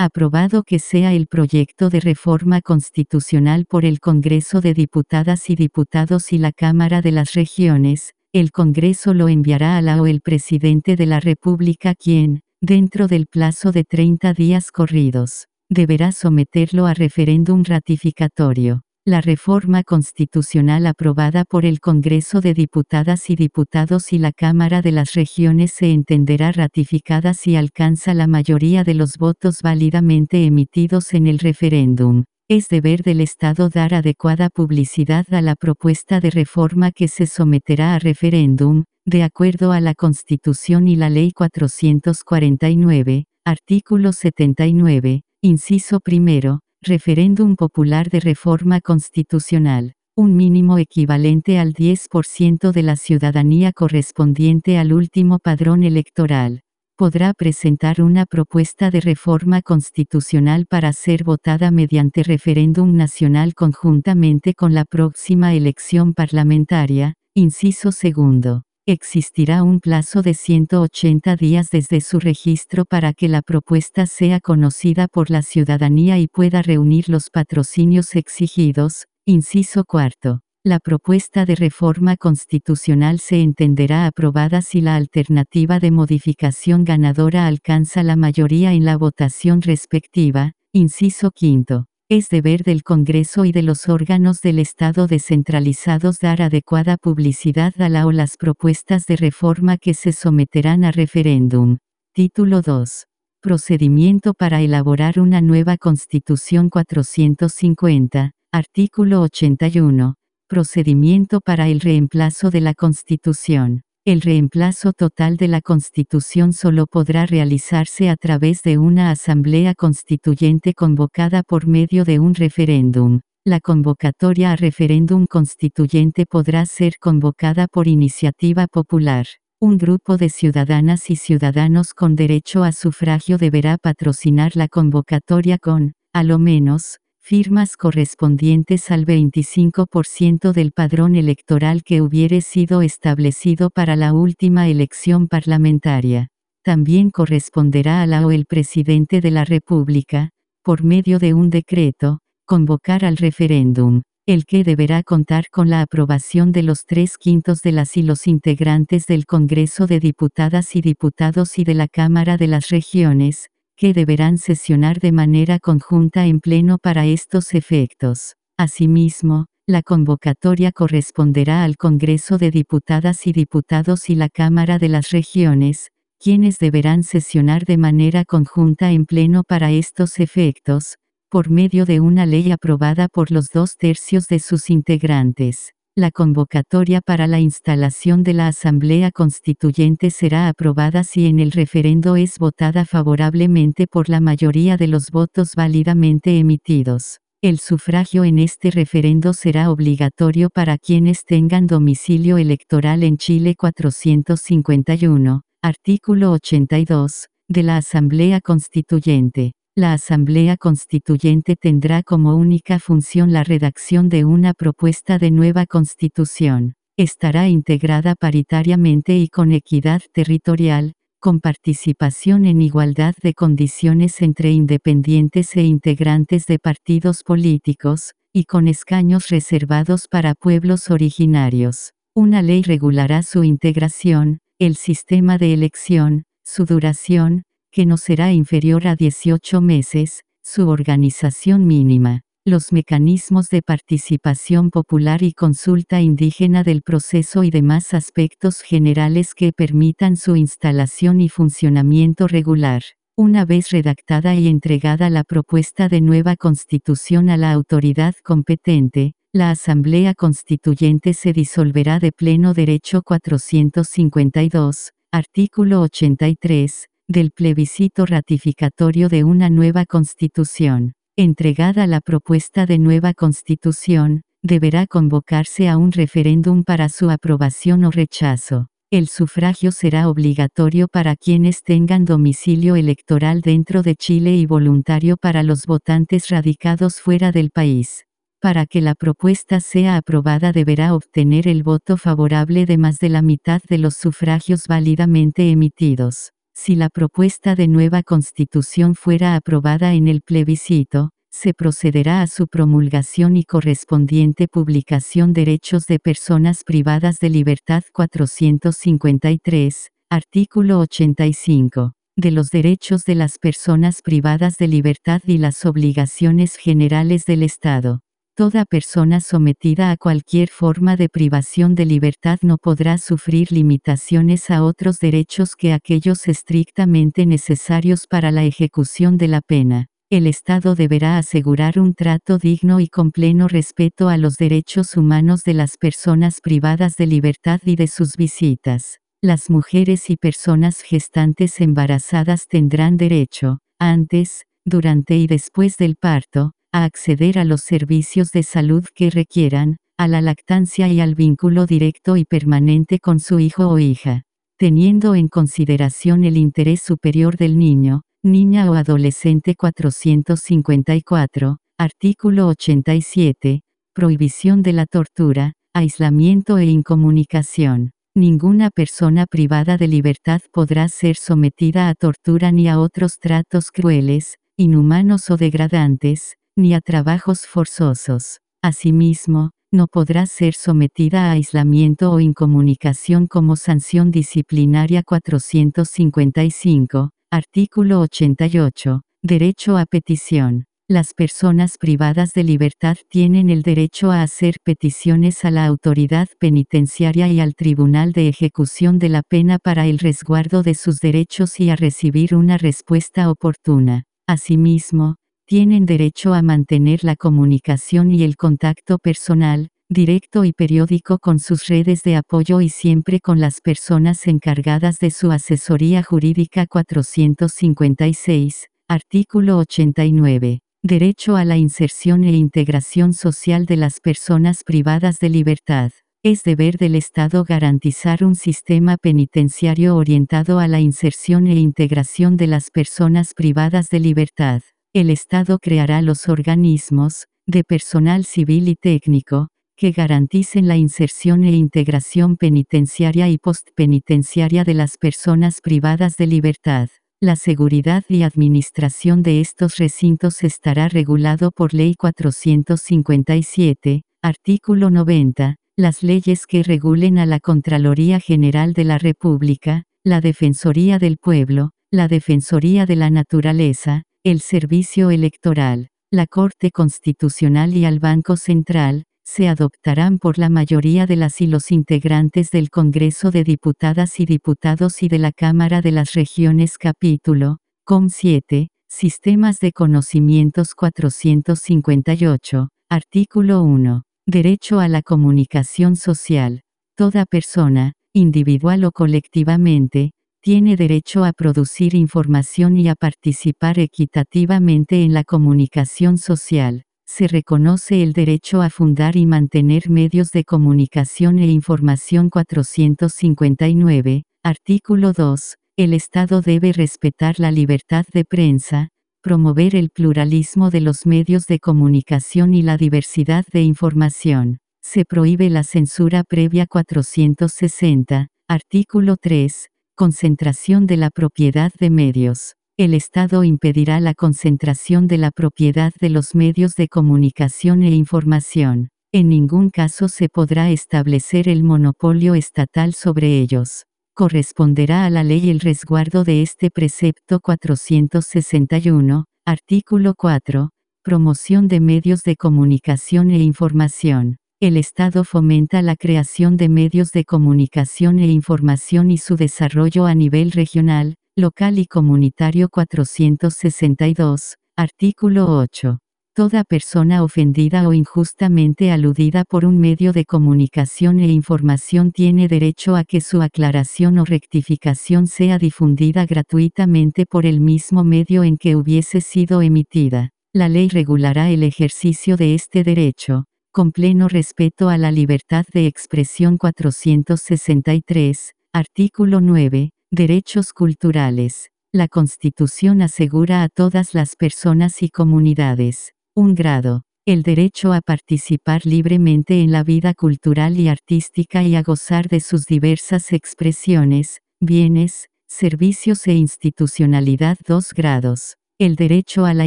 Aprobado 0.05 0.65
que 0.65 0.79
sea 0.79 1.13
el 1.13 1.29
proyecto 1.29 1.89
de 1.89 2.01
reforma 2.01 2.61
constitucional 2.61 3.67
por 3.67 3.85
el 3.85 4.01
Congreso 4.01 4.61
de 4.61 4.75
Diputadas 4.75 5.49
y 5.49 5.55
Diputados 5.55 6.33
y 6.33 6.39
la 6.39 6.51
Cámara 6.51 7.03
de 7.03 7.13
las 7.13 7.35
Regiones, 7.35 8.15
el 8.33 8.51
Congreso 8.51 9.15
lo 9.15 9.29
enviará 9.29 9.77
a 9.77 9.83
la 9.83 10.03
o 10.03 10.07
el 10.07 10.21
presidente 10.21 10.97
de 10.97 11.07
la 11.07 11.21
República 11.21 11.95
quien, 11.95 12.41
dentro 12.61 13.07
del 13.07 13.27
plazo 13.27 13.71
de 13.71 13.85
30 13.85 14.33
días 14.35 14.73
corridos, 14.73 15.47
deberá 15.69 16.11
someterlo 16.11 16.87
a 16.87 16.95
referéndum 16.95 17.63
ratificatorio. 17.63 18.83
La 19.05 19.21
reforma 19.21 19.83
constitucional 19.83 20.87
aprobada 20.87 21.45
por 21.45 21.67
el 21.67 21.81
Congreso 21.81 22.41
de 22.41 22.55
Diputadas 22.55 23.31
y 23.31 23.35
Diputados 23.35 24.13
y 24.13 24.19
la 24.21 24.31
Cámara 24.31 24.81
de 24.81 24.93
las 24.93 25.15
Regiones 25.15 25.73
se 25.73 25.91
entenderá 25.91 26.53
ratificada 26.53 27.35
si 27.35 27.57
alcanza 27.57 28.15
la 28.15 28.29
mayoría 28.29 28.85
de 28.85 28.95
los 28.95 29.19
votos 29.19 29.61
válidamente 29.61 30.47
emitidos 30.47 31.15
en 31.15 31.27
el 31.27 31.41
referéndum. 31.41 32.23
Es 32.49 32.69
deber 32.69 33.03
del 33.03 33.21
Estado 33.21 33.71
dar 33.71 33.93
adecuada 33.93 34.51
publicidad 34.51 35.27
a 35.35 35.43
la 35.43 35.57
propuesta 35.57 36.21
de 36.21 36.31
reforma 36.31 36.93
que 36.93 37.09
se 37.09 37.27
someterá 37.27 37.97
a 37.97 37.99
referéndum, 37.99 38.85
de 39.05 39.25
acuerdo 39.25 39.73
a 39.73 39.81
la 39.81 39.97
Constitución 39.97 40.87
y 40.87 40.95
la 40.95 41.11
Ley 41.11 41.33
449, 41.33 43.25
artículo 43.45 44.13
79, 44.13 45.23
inciso 45.43 45.99
primero, 45.99 46.61
referéndum 46.83 47.57
popular 47.57 48.11
de 48.11 48.21
reforma 48.21 48.81
constitucional, 48.81 49.95
un 50.17 50.37
mínimo 50.37 50.79
equivalente 50.79 51.59
al 51.59 51.73
10% 51.73 52.73
de 52.73 52.83
la 52.83 52.97
ciudadanía 52.97 53.73
correspondiente 53.73 54.79
al 54.79 54.93
último 54.93 55.39
padrón 55.39 55.85
electoral 55.85 56.63
podrá 57.03 57.35
presentar 57.35 58.01
una 58.01 58.27
propuesta 58.27 58.91
de 58.93 59.01
reforma 59.01 59.61
constitucional 59.61 60.67
para 60.67 60.93
ser 60.93 61.25
votada 61.25 61.73
mediante 61.73 62.23
referéndum 62.23 62.95
nacional 62.95 63.55
conjuntamente 63.55 64.55
con 64.55 64.73
la 64.73 64.85
próxima 64.85 65.53
elección 65.55 66.15
parlamentaria, 66.15 67.15
inciso 67.35 67.91
segundo. 67.91 68.63
Existirá 68.85 69.63
un 69.63 69.79
plazo 69.79 70.23
de 70.23 70.35
180 70.35 71.37
días 71.37 71.71
desde 71.71 72.01
su 72.01 72.19
registro 72.19 72.85
para 72.85 73.13
que 73.13 73.29
la 73.29 73.41
propuesta 73.41 74.07
sea 74.07 74.41
conocida 74.41 75.07
por 75.07 75.31
la 75.31 75.43
ciudadanía 75.43 76.19
y 76.19 76.27
pueda 76.27 76.63
reunir 76.63 77.09
los 77.09 77.31
patrocinios 77.31 78.17
exigidos, 78.17 79.07
inciso 79.25 79.85
cuarto. 79.85 80.41
La 80.65 80.81
propuesta 80.81 81.45
de 81.45 81.55
reforma 81.55 82.17
constitucional 82.17 83.21
se 83.21 83.41
entenderá 83.41 84.07
aprobada 84.07 84.63
si 84.63 84.81
la 84.81 84.97
alternativa 84.97 85.79
de 85.79 85.93
modificación 85.93 86.83
ganadora 86.83 87.47
alcanza 87.47 88.03
la 88.03 88.17
mayoría 88.17 88.73
en 88.73 88.85
la 88.85 88.97
votación 88.97 89.63
respectiva, 89.63 90.55
inciso 90.73 91.31
quinto. 91.31 91.87
Es 92.15 92.28
deber 92.28 92.62
del 92.62 92.83
Congreso 92.83 93.47
y 93.47 93.53
de 93.53 93.62
los 93.62 93.89
órganos 93.89 94.43
del 94.43 94.59
Estado 94.59 95.07
descentralizados 95.07 96.19
dar 96.19 96.43
adecuada 96.43 96.99
publicidad 96.99 97.73
a 97.81 97.89
la 97.89 98.07
o 98.07 98.12
las 98.12 98.37
propuestas 98.37 99.07
de 99.07 99.17
reforma 99.17 99.78
que 99.78 99.95
se 99.95 100.12
someterán 100.12 100.85
a 100.85 100.93
referéndum. 100.93 101.78
Título 102.12 102.61
2. 102.61 103.07
Procedimiento 103.41 104.35
para 104.35 104.61
elaborar 104.61 105.21
una 105.21 105.41
nueva 105.41 105.78
Constitución 105.78 106.69
450, 106.69 108.33
artículo 108.53 109.23
81 109.23 110.17
Procedimiento 110.49 111.41
para 111.41 111.69
el 111.69 111.81
reemplazo 111.81 112.51
de 112.51 112.61
la 112.61 112.75
Constitución. 112.75 113.85
El 114.05 114.21
reemplazo 114.21 114.93
total 114.93 115.37
de 115.37 115.47
la 115.47 115.61
Constitución 115.61 116.53
solo 116.53 116.89
podrá 116.89 117.25
realizarse 117.25 118.11
a 118.11 118.17
través 118.17 118.65
de 118.65 118.77
una 118.77 119.13
Asamblea 119.13 119.77
Constituyente 119.77 120.75
convocada 120.75 121.45
por 121.45 121.69
medio 121.69 122.05
de 122.05 122.19
un 122.19 122.35
referéndum. 122.35 123.21
La 123.45 123.61
convocatoria 123.61 124.51
a 124.51 124.57
referéndum 124.57 125.27
constituyente 125.27 126.27
podrá 126.27 126.67
ser 126.67 126.95
convocada 126.99 127.69
por 127.69 127.87
iniciativa 127.87 128.67
popular. 128.67 129.27
Un 129.61 129.79
grupo 129.79 130.17
de 130.17 130.31
ciudadanas 130.31 131.09
y 131.09 131.15
ciudadanos 131.15 131.95
con 131.95 132.17
derecho 132.17 132.65
a 132.65 132.73
sufragio 132.73 133.39
deberá 133.39 133.79
patrocinar 133.79 134.57
la 134.57 134.67
convocatoria 134.67 135.59
con, 135.59 135.93
a 136.13 136.25
lo 136.25 136.41
menos, 136.41 136.99
firmas 137.24 137.76
correspondientes 137.76 138.90
al 138.90 139.06
25% 139.06 140.53
del 140.53 140.72
padrón 140.72 141.15
electoral 141.15 141.85
que 141.85 142.03
hubiere 142.03 142.40
sido 142.40 142.83
establecido 142.83 143.71
para 143.71 143.94
la 143.94 144.12
última 144.12 144.69
elección 144.69 145.28
parlamentaria. 145.28 146.28
También 146.65 147.10
corresponderá 147.10 148.03
a 148.03 148.06
la 148.06 148.26
o 148.26 148.33
el 148.33 148.44
presidente 148.44 149.21
de 149.21 149.31
la 149.31 149.44
República, 149.44 150.31
por 150.65 150.83
medio 150.83 151.21
de 151.21 151.33
un 151.33 151.49
decreto, 151.49 152.19
convocar 152.44 153.05
al 153.05 153.17
referéndum, 153.17 154.03
el 154.26 154.44
que 154.44 154.65
deberá 154.65 155.05
contar 155.05 155.44
con 155.51 155.71
la 155.71 155.81
aprobación 155.81 156.51
de 156.51 156.65
los 156.65 156.87
tres 156.87 157.19
quintos 157.19 157.62
de 157.62 157.71
las 157.71 157.97
y 157.97 158.03
los 158.03 158.26
integrantes 158.26 159.06
del 159.06 159.26
Congreso 159.26 159.87
de 159.87 160.01
Diputadas 160.01 160.74
y 160.74 160.81
Diputados 160.81 161.56
y 161.58 161.65
de 161.65 161.74
la 161.74 161.87
Cámara 161.87 162.37
de 162.37 162.49
las 162.49 162.69
Regiones, 162.69 163.49
que 163.76 163.94
deberán 163.94 164.38
sesionar 164.38 165.01
de 165.01 165.12
manera 165.12 165.58
conjunta 165.58 166.26
en 166.26 166.40
pleno 166.40 166.78
para 166.78 167.06
estos 167.06 167.55
efectos. 167.55 168.35
Asimismo, 168.58 169.47
la 169.67 169.83
convocatoria 169.83 170.72
corresponderá 170.72 171.65
al 171.65 171.76
Congreso 171.76 172.37
de 172.37 172.51
Diputadas 172.51 173.26
y 173.26 173.33
Diputados 173.33 174.10
y 174.10 174.15
la 174.15 174.28
Cámara 174.28 174.78
de 174.78 174.88
las 174.88 175.10
Regiones, 175.10 175.90
quienes 176.19 176.58
deberán 176.58 177.03
sesionar 177.03 177.65
de 177.65 177.78
manera 177.78 178.24
conjunta 178.24 178.92
en 178.92 179.06
pleno 179.06 179.44
para 179.44 179.71
estos 179.71 180.19
efectos, 180.21 180.97
por 181.28 181.51
medio 181.51 181.87
de 181.87 182.01
una 182.01 182.26
ley 182.26 182.53
aprobada 182.53 183.08
por 183.08 183.31
los 183.31 183.49
dos 183.49 183.76
tercios 183.76 184.28
de 184.28 184.38
sus 184.38 184.69
integrantes. 184.69 185.72
La 185.94 186.10
convocatoria 186.10 187.03
para 187.03 187.26
la 187.26 187.39
instalación 187.39 188.23
de 188.23 188.33
la 188.33 188.47
Asamblea 188.47 189.10
Constituyente 189.10 190.10
será 190.10 190.49
aprobada 190.49 191.05
si 191.05 191.26
en 191.26 191.39
el 191.39 191.53
referendo 191.53 192.17
es 192.17 192.39
votada 192.39 192.87
favorablemente 192.87 193.87
por 193.87 194.08
la 194.08 194.19
mayoría 194.21 194.78
de 194.78 194.87
los 194.87 195.10
votos 195.10 195.55
válidamente 195.55 196.39
emitidos. 196.39 197.19
El 197.42 197.58
sufragio 197.58 198.25
en 198.25 198.39
este 198.39 198.71
referendo 198.71 199.35
será 199.35 199.71
obligatorio 199.71 200.49
para 200.49 200.78
quienes 200.78 201.26
tengan 201.26 201.67
domicilio 201.67 202.39
electoral 202.39 203.03
en 203.03 203.19
Chile 203.19 203.55
451, 203.55 205.42
artículo 205.60 206.33
82, 206.33 207.26
de 207.49 207.62
la 207.65 207.76
Asamblea 207.76 208.41
Constituyente. 208.41 209.53
La 209.74 209.94
Asamblea 209.94 210.58
Constituyente 210.58 211.56
tendrá 211.56 212.03
como 212.03 212.37
única 212.37 212.78
función 212.78 213.33
la 213.33 213.42
redacción 213.42 214.10
de 214.10 214.26
una 214.26 214.53
propuesta 214.53 215.19
de 215.19 215.31
nueva 215.31 215.65
constitución. 215.65 216.74
Estará 216.99 217.49
integrada 217.49 218.15
paritariamente 218.15 219.17
y 219.17 219.28
con 219.28 219.51
equidad 219.51 220.03
territorial, 220.12 220.92
con 221.21 221.40
participación 221.40 222.44
en 222.44 222.60
igualdad 222.60 223.15
de 223.22 223.33
condiciones 223.33 224.21
entre 224.21 224.53
independientes 224.53 225.56
e 225.56 225.62
integrantes 225.62 226.44
de 226.44 226.58
partidos 226.58 227.22
políticos, 227.22 228.12
y 228.31 228.44
con 228.44 228.69
escaños 228.69 229.28
reservados 229.28 230.06
para 230.06 230.35
pueblos 230.35 230.90
originarios. 230.90 231.94
Una 232.15 232.42
ley 232.42 232.62
regulará 232.62 233.22
su 233.22 233.42
integración, 233.42 234.40
el 234.58 234.76
sistema 234.76 235.38
de 235.38 235.55
elección, 235.55 236.24
su 236.44 236.67
duración, 236.67 237.44
que 237.72 237.87
no 237.87 237.97
será 237.97 238.33
inferior 238.33 238.87
a 238.87 238.94
18 238.94 239.60
meses, 239.60 240.21
su 240.44 240.69
organización 240.69 241.67
mínima, 241.67 242.21
los 242.44 242.72
mecanismos 242.72 243.49
de 243.49 243.62
participación 243.62 244.71
popular 244.71 245.22
y 245.22 245.33
consulta 245.33 246.01
indígena 246.01 246.65
del 246.65 246.83
proceso 246.83 247.44
y 247.44 247.51
demás 247.51 247.94
aspectos 247.94 248.60
generales 248.60 249.35
que 249.35 249.53
permitan 249.53 250.17
su 250.17 250.37
instalación 250.37 251.21
y 251.21 251.28
funcionamiento 251.28 252.28
regular. 252.28 252.83
Una 253.17 253.44
vez 253.44 253.71
redactada 253.71 254.35
y 254.35 254.49
entregada 254.49 255.08
la 255.08 255.24
propuesta 255.24 255.88
de 255.88 256.01
nueva 256.01 256.37
constitución 256.37 257.31
a 257.31 257.37
la 257.37 257.53
autoridad 257.53 258.15
competente, 258.22 259.15
la 259.33 259.51
Asamblea 259.51 260.15
Constituyente 260.15 261.15
se 261.15 261.33
disolverá 261.33 261.99
de 261.99 262.12
pleno 262.12 262.53
derecho 262.53 263.03
452, 263.03 264.90
artículo 265.10 265.81
83, 265.83 266.88
del 267.12 267.31
plebiscito 267.31 268.07
ratificatorio 268.07 269.09
de 269.09 269.23
una 269.23 269.51
nueva 269.51 269.85
constitución. 269.85 270.95
Entregada 271.17 271.87
la 271.87 272.01
propuesta 272.01 272.67
de 272.67 272.78
nueva 272.78 273.12
constitución, 273.12 274.23
deberá 274.43 274.87
convocarse 274.87 275.69
a 275.69 275.77
un 275.77 275.93
referéndum 275.93 276.65
para 276.65 276.89
su 276.89 277.11
aprobación 277.11 277.85
o 277.85 277.91
rechazo. 277.91 278.69
El 278.91 279.09
sufragio 279.09 279.73
será 279.73 280.09
obligatorio 280.09 280.89
para 280.89 281.17
quienes 281.17 281.62
tengan 281.62 282.05
domicilio 282.05 282.77
electoral 282.77 283.41
dentro 283.41 283.83
de 283.83 283.95
Chile 283.95 284.37
y 284.37 284.47
voluntario 284.47 285.17
para 285.17 285.43
los 285.43 285.67
votantes 285.67 286.28
radicados 286.28 287.01
fuera 287.01 287.31
del 287.31 287.51
país. 287.51 288.05
Para 288.41 288.67
que 288.67 288.81
la 288.81 288.95
propuesta 288.95 289.61
sea 289.61 289.97
aprobada 289.97 290.53
deberá 290.53 290.95
obtener 290.95 291.47
el 291.47 291.62
voto 291.62 291.97
favorable 291.97 292.67
de 292.67 292.77
más 292.77 292.99
de 292.99 293.09
la 293.09 293.23
mitad 293.23 293.62
de 293.69 293.78
los 293.78 293.95
sufragios 293.97 294.67
válidamente 294.67 295.51
emitidos. 295.51 296.33
Si 296.55 296.77
la 296.77 296.91
propuesta 296.91 297.55
de 297.55 297.67
nueva 297.67 298.03
constitución 298.03 298.95
fuera 298.95 299.37
aprobada 299.37 299.95
en 299.95 300.07
el 300.07 300.21
plebiscito, 300.23 301.11
se 301.31 301.55
procederá 301.55 302.21
a 302.21 302.27
su 302.27 302.47
promulgación 302.47 303.37
y 303.37 303.45
correspondiente 303.45 304.49
publicación 304.49 305.33
Derechos 305.33 305.87
de 305.87 305.99
Personas 305.99 306.63
Privadas 306.63 307.19
de 307.21 307.31
Libertad 307.31 307.83
453, 307.93 309.89
artículo 310.11 310.81
85, 310.81 311.95
de 312.17 312.31
los 312.31 312.51
derechos 312.51 313.05
de 313.05 313.15
las 313.15 313.39
personas 313.39 314.03
privadas 314.03 314.59
de 314.59 314.69
libertad 314.69 315.23
y 315.27 315.39
las 315.39 315.65
obligaciones 315.65 316.57
generales 316.57 317.25
del 317.25 317.45
Estado. 317.45 318.03
Toda 318.35 318.65
persona 318.65 319.21
sometida 319.21 319.91
a 319.91 319.99
cualquier 319.99 320.49
forma 320.49 320.97
de 320.97 321.11
privación 321.11 321.75
de 321.75 321.85
libertad 321.85 322.39
no 322.41 322.57
podrá 322.57 322.97
sufrir 322.97 323.53
limitaciones 323.53 324.49
a 324.49 324.65
otros 324.65 325.01
derechos 325.01 325.55
que 325.55 325.75
aquellos 325.75 326.27
estrictamente 326.29 327.27
necesarios 327.27 328.07
para 328.07 328.31
la 328.31 328.45
ejecución 328.45 329.19
de 329.19 329.29
la 329.29 329.43
pena. 329.43 329.89
El 330.09 330.27
Estado 330.27 330.75
deberá 330.75 331.19
asegurar 331.19 331.79
un 331.79 331.93
trato 331.93 332.39
digno 332.39 332.81
y 332.81 332.89
con 332.89 333.11
pleno 333.11 333.49
respeto 333.49 334.09
a 334.09 334.17
los 334.17 334.39
derechos 334.39 334.97
humanos 334.97 335.45
de 335.45 335.53
las 335.53 335.77
personas 335.77 336.41
privadas 336.41 336.97
de 336.97 337.07
libertad 337.07 337.61
y 337.67 337.77
de 337.77 337.87
sus 337.87 338.17
visitas. 338.17 338.99
Las 339.21 339.51
mujeres 339.51 340.09
y 340.09 340.17
personas 340.17 340.81
gestantes 340.81 341.61
embarazadas 341.61 342.47
tendrán 342.49 342.97
derecho, 342.97 343.59
antes, 343.79 344.45
durante 344.65 345.19
y 345.19 345.27
después 345.27 345.77
del 345.77 345.97
parto, 345.97 346.53
a 346.72 346.85
acceder 346.85 347.38
a 347.38 347.44
los 347.44 347.60
servicios 347.60 348.33
de 348.33 348.42
salud 348.42 348.85
que 348.94 349.10
requieran, 349.10 349.76
a 349.99 350.08
la 350.08 350.22
lactancia 350.22 350.88
y 350.88 351.01
al 351.01 351.15
vínculo 351.15 351.67
directo 351.67 352.17
y 352.17 352.24
permanente 352.24 352.99
con 352.99 353.21
su 353.21 353.38
hijo 353.38 353.69
o 353.69 353.78
hija, 353.78 354.22
teniendo 354.58 355.15
en 355.15 355.28
consideración 355.28 356.24
el 356.24 356.37
interés 356.37 356.83
superior 356.83 357.37
del 357.37 357.58
niño, 357.58 358.03
niña 358.22 358.71
o 358.71 358.74
adolescente 358.74 359.55
454, 359.55 361.58
artículo 361.78 362.49
87, 362.49 363.60
prohibición 363.92 364.62
de 364.62 364.72
la 364.72 364.87
tortura, 364.87 365.53
aislamiento 365.74 366.58
e 366.58 366.67
incomunicación. 366.67 367.90
Ninguna 368.15 368.71
persona 368.71 369.26
privada 369.26 369.78
de 369.78 369.88
libertad 369.88 370.42
podrá 370.53 370.88
ser 370.88 371.17
sometida 371.17 371.88
a 371.88 371.94
tortura 371.94 372.53
ni 372.53 372.69
a 372.69 372.78
otros 372.78 373.19
tratos 373.19 373.71
crueles, 373.71 374.37
inhumanos 374.56 375.31
o 375.31 375.37
degradantes, 375.37 376.37
ni 376.57 376.75
a 376.75 376.81
trabajos 376.81 377.47
forzosos. 377.47 378.39
Asimismo, 378.63 379.51
no 379.73 379.89
podrá 379.89 380.27
ser 380.27 380.55
sometida 380.55 381.27
a 381.27 381.33
aislamiento 381.33 382.13
o 382.13 382.21
incomunicación 382.21 383.27
como 383.27 383.57
sanción 383.57 384.11
disciplinaria 384.11 385.03
455, 385.03 387.11
artículo 387.31 388.01
88, 388.01 389.01
derecho 389.23 389.79
a 389.79 389.87
petición. 389.87 390.65
Las 390.89 391.15
personas 391.15 391.79
privadas 391.79 392.35
de 392.35 392.45
libertad 392.45 392.99
tienen 393.09 393.49
el 393.49 393.63
derecho 393.63 394.11
a 394.11 394.23
hacer 394.23 394.57
peticiones 394.63 395.47
a 395.47 395.51
la 395.51 395.65
autoridad 395.65 396.29
penitenciaria 396.39 397.29
y 397.29 397.41
al 397.41 397.55
Tribunal 397.55 398.13
de 398.13 398.29
Ejecución 398.29 398.99
de 398.99 399.09
la 399.09 399.23
Pena 399.23 399.59
para 399.59 399.87
el 399.87 399.99
resguardo 399.99 400.63
de 400.63 400.75
sus 400.75 400.99
derechos 400.99 401.61
y 401.61 401.71
a 401.71 401.77
recibir 401.77 402.35
una 402.35 402.59
respuesta 402.59 403.31
oportuna. 403.31 404.05
Asimismo, 404.29 405.17
tienen 405.53 405.85
derecho 405.85 406.33
a 406.33 406.41
mantener 406.41 407.05
la 407.05 407.15
comunicación 407.15 408.11
y 408.11 408.23
el 408.23 408.39
contacto 408.39 408.99
personal, 408.99 409.69
directo 409.91 410.47
y 410.47 410.55
periódico 410.55 411.19
con 411.19 411.39
sus 411.39 411.67
redes 411.67 412.03
de 412.05 412.17
apoyo 412.17 412.63
y 412.63 412.71
siempre 412.71 413.21
con 413.21 413.39
las 413.39 413.61
personas 413.61 414.27
encargadas 414.27 414.99
de 414.99 415.11
su 415.11 415.31
asesoría 415.31 416.03
jurídica 416.03 416.67
456, 416.67 418.69
artículo 418.89 419.59
89. 419.59 420.61
Derecho 420.83 421.37
a 421.37 421.45
la 421.45 421.59
inserción 421.59 422.25
e 422.25 422.33
integración 422.33 423.13
social 423.13 423.67
de 423.67 423.77
las 423.77 424.01
personas 424.01 424.65
privadas 424.65 425.19
de 425.19 425.29
libertad. 425.29 425.91
Es 426.25 426.45
deber 426.45 426.79
del 426.79 426.95
Estado 426.95 427.45
garantizar 427.45 428.25
un 428.25 428.37
sistema 428.37 428.97
penitenciario 428.97 429.97
orientado 429.97 430.61
a 430.61 430.67
la 430.67 430.81
inserción 430.81 431.47
e 431.47 431.57
integración 431.57 432.39
de 432.39 432.47
las 432.47 432.71
personas 432.71 433.35
privadas 433.35 433.91
de 433.91 434.01
libertad. 434.01 434.63
El 434.94 435.08
Estado 435.08 435.58
creará 435.58 436.03
los 436.03 436.28
organismos, 436.28 437.25
de 437.47 437.65
personal 437.65 438.26
civil 438.26 438.69
y 438.69 438.76
técnico, 438.76 439.49
que 439.75 439.91
garanticen 439.91 440.69
la 440.69 440.76
inserción 440.76 441.44
e 441.44 441.53
integración 441.53 442.37
penitenciaria 442.37 443.31
y 443.31 443.39
postpenitenciaria 443.39 444.65
de 444.65 444.75
las 444.75 444.99
personas 444.99 445.62
privadas 445.62 446.19
de 446.19 446.26
libertad. 446.26 446.91
La 447.23 447.37
seguridad 447.37 448.05
y 448.07 448.23
administración 448.23 449.23
de 449.23 449.41
estos 449.41 449.78
recintos 449.78 450.44
estará 450.44 450.91
regulado 450.91 451.53
por 451.53 451.73
Ley 451.73 451.94
457, 451.94 454.03
artículo 454.21 454.91
90, 454.91 455.57
las 455.75 456.03
leyes 456.03 456.47
que 456.47 456.62
regulen 456.62 457.17
a 457.17 457.25
la 457.25 457.41
Contraloría 457.41 458.21
General 458.21 458.75
de 458.75 458.85
la 458.85 458.99
República, 458.99 459.85
la 460.05 460.21
Defensoría 460.21 460.99
del 460.99 461.17
Pueblo, 461.17 461.71
la 461.91 462.08
Defensoría 462.08 462.85
de 462.85 462.97
la 462.97 463.08
Naturaleza, 463.08 464.03
el 464.24 464.40
Servicio 464.40 465.10
Electoral, 465.10 465.88
la 466.12 466.28
Corte 466.28 466.71
Constitucional 466.71 467.76
y 467.76 467.85
al 467.85 467.99
Banco 467.99 468.37
Central, 468.37 469.03
se 469.24 469.49
adoptarán 469.49 470.21
por 470.21 470.38
la 470.38 470.49
mayoría 470.49 471.06
de 471.06 471.17
las 471.17 471.40
y 471.40 471.49
los 471.49 471.72
integrantes 471.72 472.53
del 472.53 472.71
Congreso 472.71 473.33
de 473.33 473.42
Diputadas 473.42 474.21
y 474.21 474.26
Diputados 474.26 475.03
y 475.03 475.08
de 475.08 475.19
la 475.19 475.33
Cámara 475.33 475.81
de 475.81 475.90
las 475.90 476.12
Regiones 476.12 476.78
capítulo, 476.78 477.58
COM 477.85 478.10
7, 478.10 478.69
Sistemas 478.88 479.58
de 479.58 479.72
Conocimientos 479.72 480.76
458, 480.76 482.69
artículo 482.90 483.65
1. 483.65 484.05
Derecho 484.26 484.78
a 484.78 484.87
la 484.87 485.03
comunicación 485.03 485.97
social. 485.97 486.62
Toda 486.97 487.26
persona, 487.26 487.94
individual 488.15 488.85
o 488.85 488.92
colectivamente, 488.92 490.12
tiene 490.42 490.76
derecho 490.76 491.25
a 491.25 491.33
producir 491.33 491.94
información 491.94 492.76
y 492.76 492.89
a 492.89 492.97
participar 492.97 493.78
equitativamente 493.78 495.05
en 495.05 495.15
la 495.15 495.23
comunicación 495.23 496.19
social. 496.19 496.83
Se 497.07 497.28
reconoce 497.28 498.03
el 498.03 498.12
derecho 498.12 498.60
a 498.60 498.69
fundar 498.69 499.15
y 499.17 499.25
mantener 499.25 499.89
medios 499.89 500.33
de 500.33 500.42
comunicación 500.42 501.39
e 501.39 501.47
información 501.47 502.28
459, 502.28 504.25
artículo 504.42 505.12
2. 505.12 505.55
El 505.76 505.94
Estado 505.94 506.41
debe 506.41 506.73
respetar 506.73 507.39
la 507.39 507.53
libertad 507.53 508.05
de 508.12 508.25
prensa, 508.25 508.89
promover 509.23 509.76
el 509.76 509.91
pluralismo 509.91 510.71
de 510.71 510.81
los 510.81 511.07
medios 511.07 511.47
de 511.47 511.60
comunicación 511.60 512.53
y 512.53 512.62
la 512.62 512.76
diversidad 512.76 513.44
de 513.53 513.62
información. 513.62 514.58
Se 514.83 515.05
prohíbe 515.05 515.51
la 515.51 515.62
censura 515.62 516.25
previa 516.25 516.67
460, 516.67 518.26
artículo 518.49 519.17
3, 519.17 519.69
concentración 520.03 520.89
de 520.89 520.97
la 520.97 521.11
propiedad 521.11 521.73
de 521.79 521.89
medios. 521.89 522.55
El 522.77 522.93
Estado 522.93 523.45
impedirá 523.45 524.01
la 524.01 524.15
concentración 524.15 525.07
de 525.07 525.17
la 525.17 525.31
propiedad 525.31 525.93
de 526.01 526.09
los 526.11 526.35
medios 526.35 526.75
de 526.75 526.89
comunicación 526.89 527.85
e 527.85 527.93
información. 527.93 528.89
En 529.13 529.29
ningún 529.29 529.71
caso 529.71 530.09
se 530.09 530.29
podrá 530.29 530.71
establecer 530.71 531.49
el 531.49 531.63
monopolio 531.63 532.35
estatal 532.35 532.95
sobre 532.95 533.39
ellos 533.39 533.85
corresponderá 534.15 535.07
a 535.07 535.11
la 535.11 535.23
ley 535.23 535.49
el 535.51 535.61
resguardo 535.61 536.25
de 536.25 536.43
este 536.43 536.71
precepto 536.71 537.39
461, 537.41 539.25
artículo 539.47 540.15
4, 540.17 540.71
promoción 541.03 541.69
de 541.69 541.81
medios 541.81 542.25
de 542.25 542.35
comunicación 542.37 543.31
e 543.31 543.39
información. 543.39 544.37
El 544.62 544.77
Estado 544.77 545.25
fomenta 545.25 545.83
la 545.83 545.97
creación 545.97 546.57
de 546.57 546.69
medios 546.69 547.11
de 547.11 547.25
comunicación 547.25 548.21
e 548.21 548.28
información 548.28 549.11
y 549.11 549.19
su 549.19 549.35
desarrollo 549.35 550.07
a 550.07 550.15
nivel 550.15 550.53
regional, 550.53 551.17
local 551.35 551.81
y 551.81 551.87
comunitario 551.87 552.69
462, 552.69 554.55
artículo 554.77 555.59
8. 555.59 555.99
Toda 556.37 556.62
persona 556.62 557.25
ofendida 557.25 557.89
o 557.89 557.93
injustamente 557.93 558.93
aludida 558.93 559.43
por 559.43 559.65
un 559.65 559.81
medio 559.81 560.12
de 560.12 560.25
comunicación 560.25 561.19
e 561.19 561.27
información 561.27 562.12
tiene 562.12 562.47
derecho 562.47 562.95
a 562.95 563.03
que 563.03 563.21
su 563.21 563.43
aclaración 563.43 564.17
o 564.21 564.25
rectificación 564.25 565.27
sea 565.27 565.59
difundida 565.59 566.25
gratuitamente 566.25 567.27
por 567.27 567.47
el 567.47 567.61
mismo 567.61 568.05
medio 568.05 568.45
en 568.45 568.59
que 568.59 568.77
hubiese 568.77 569.23
sido 569.23 569.61
emitida. 569.61 570.31
La 570.55 570.69
ley 570.69 570.89
regulará 570.89 571.51
el 571.51 571.65
ejercicio 571.65 572.37
de 572.37 572.55
este 572.55 572.85
derecho, 572.85 573.47
con 573.72 573.90
pleno 573.90 574.28
respeto 574.28 574.90
a 574.90 574.99
la 574.99 575.10
libertad 575.10 575.65
de 575.72 575.87
expresión 575.87 576.58
463, 576.58 578.53
artículo 578.72 579.40
9, 579.40 579.90
derechos 580.10 580.72
culturales. 580.74 581.71
La 581.90 582.06
Constitución 582.06 583.03
asegura 583.03 583.62
a 583.62 583.69
todas 583.69 584.15
las 584.15 584.37
personas 584.37 585.03
y 585.03 585.08
comunidades 585.08 586.12
un 586.35 586.55
grado. 586.55 587.03
El 587.24 587.42
derecho 587.42 587.92
a 587.92 588.01
participar 588.01 588.85
libremente 588.85 589.60
en 589.60 589.71
la 589.71 589.85
vida 589.85 590.12
cultural 590.12 590.78
y 590.78 590.88
artística 590.88 591.62
y 591.62 591.76
a 591.76 591.83
gozar 591.83 592.28
de 592.28 592.40
sus 592.40 592.67
diversas 592.67 593.33
expresiones, 593.33 594.40
bienes, 594.60 595.28
servicios 595.47 596.26
e 596.26 596.35
institucionalidad 596.35 597.58
2 597.67 597.92
grados. 597.94 598.56
El 598.78 598.97
derecho 598.97 599.44
a 599.44 599.55
la 599.55 599.67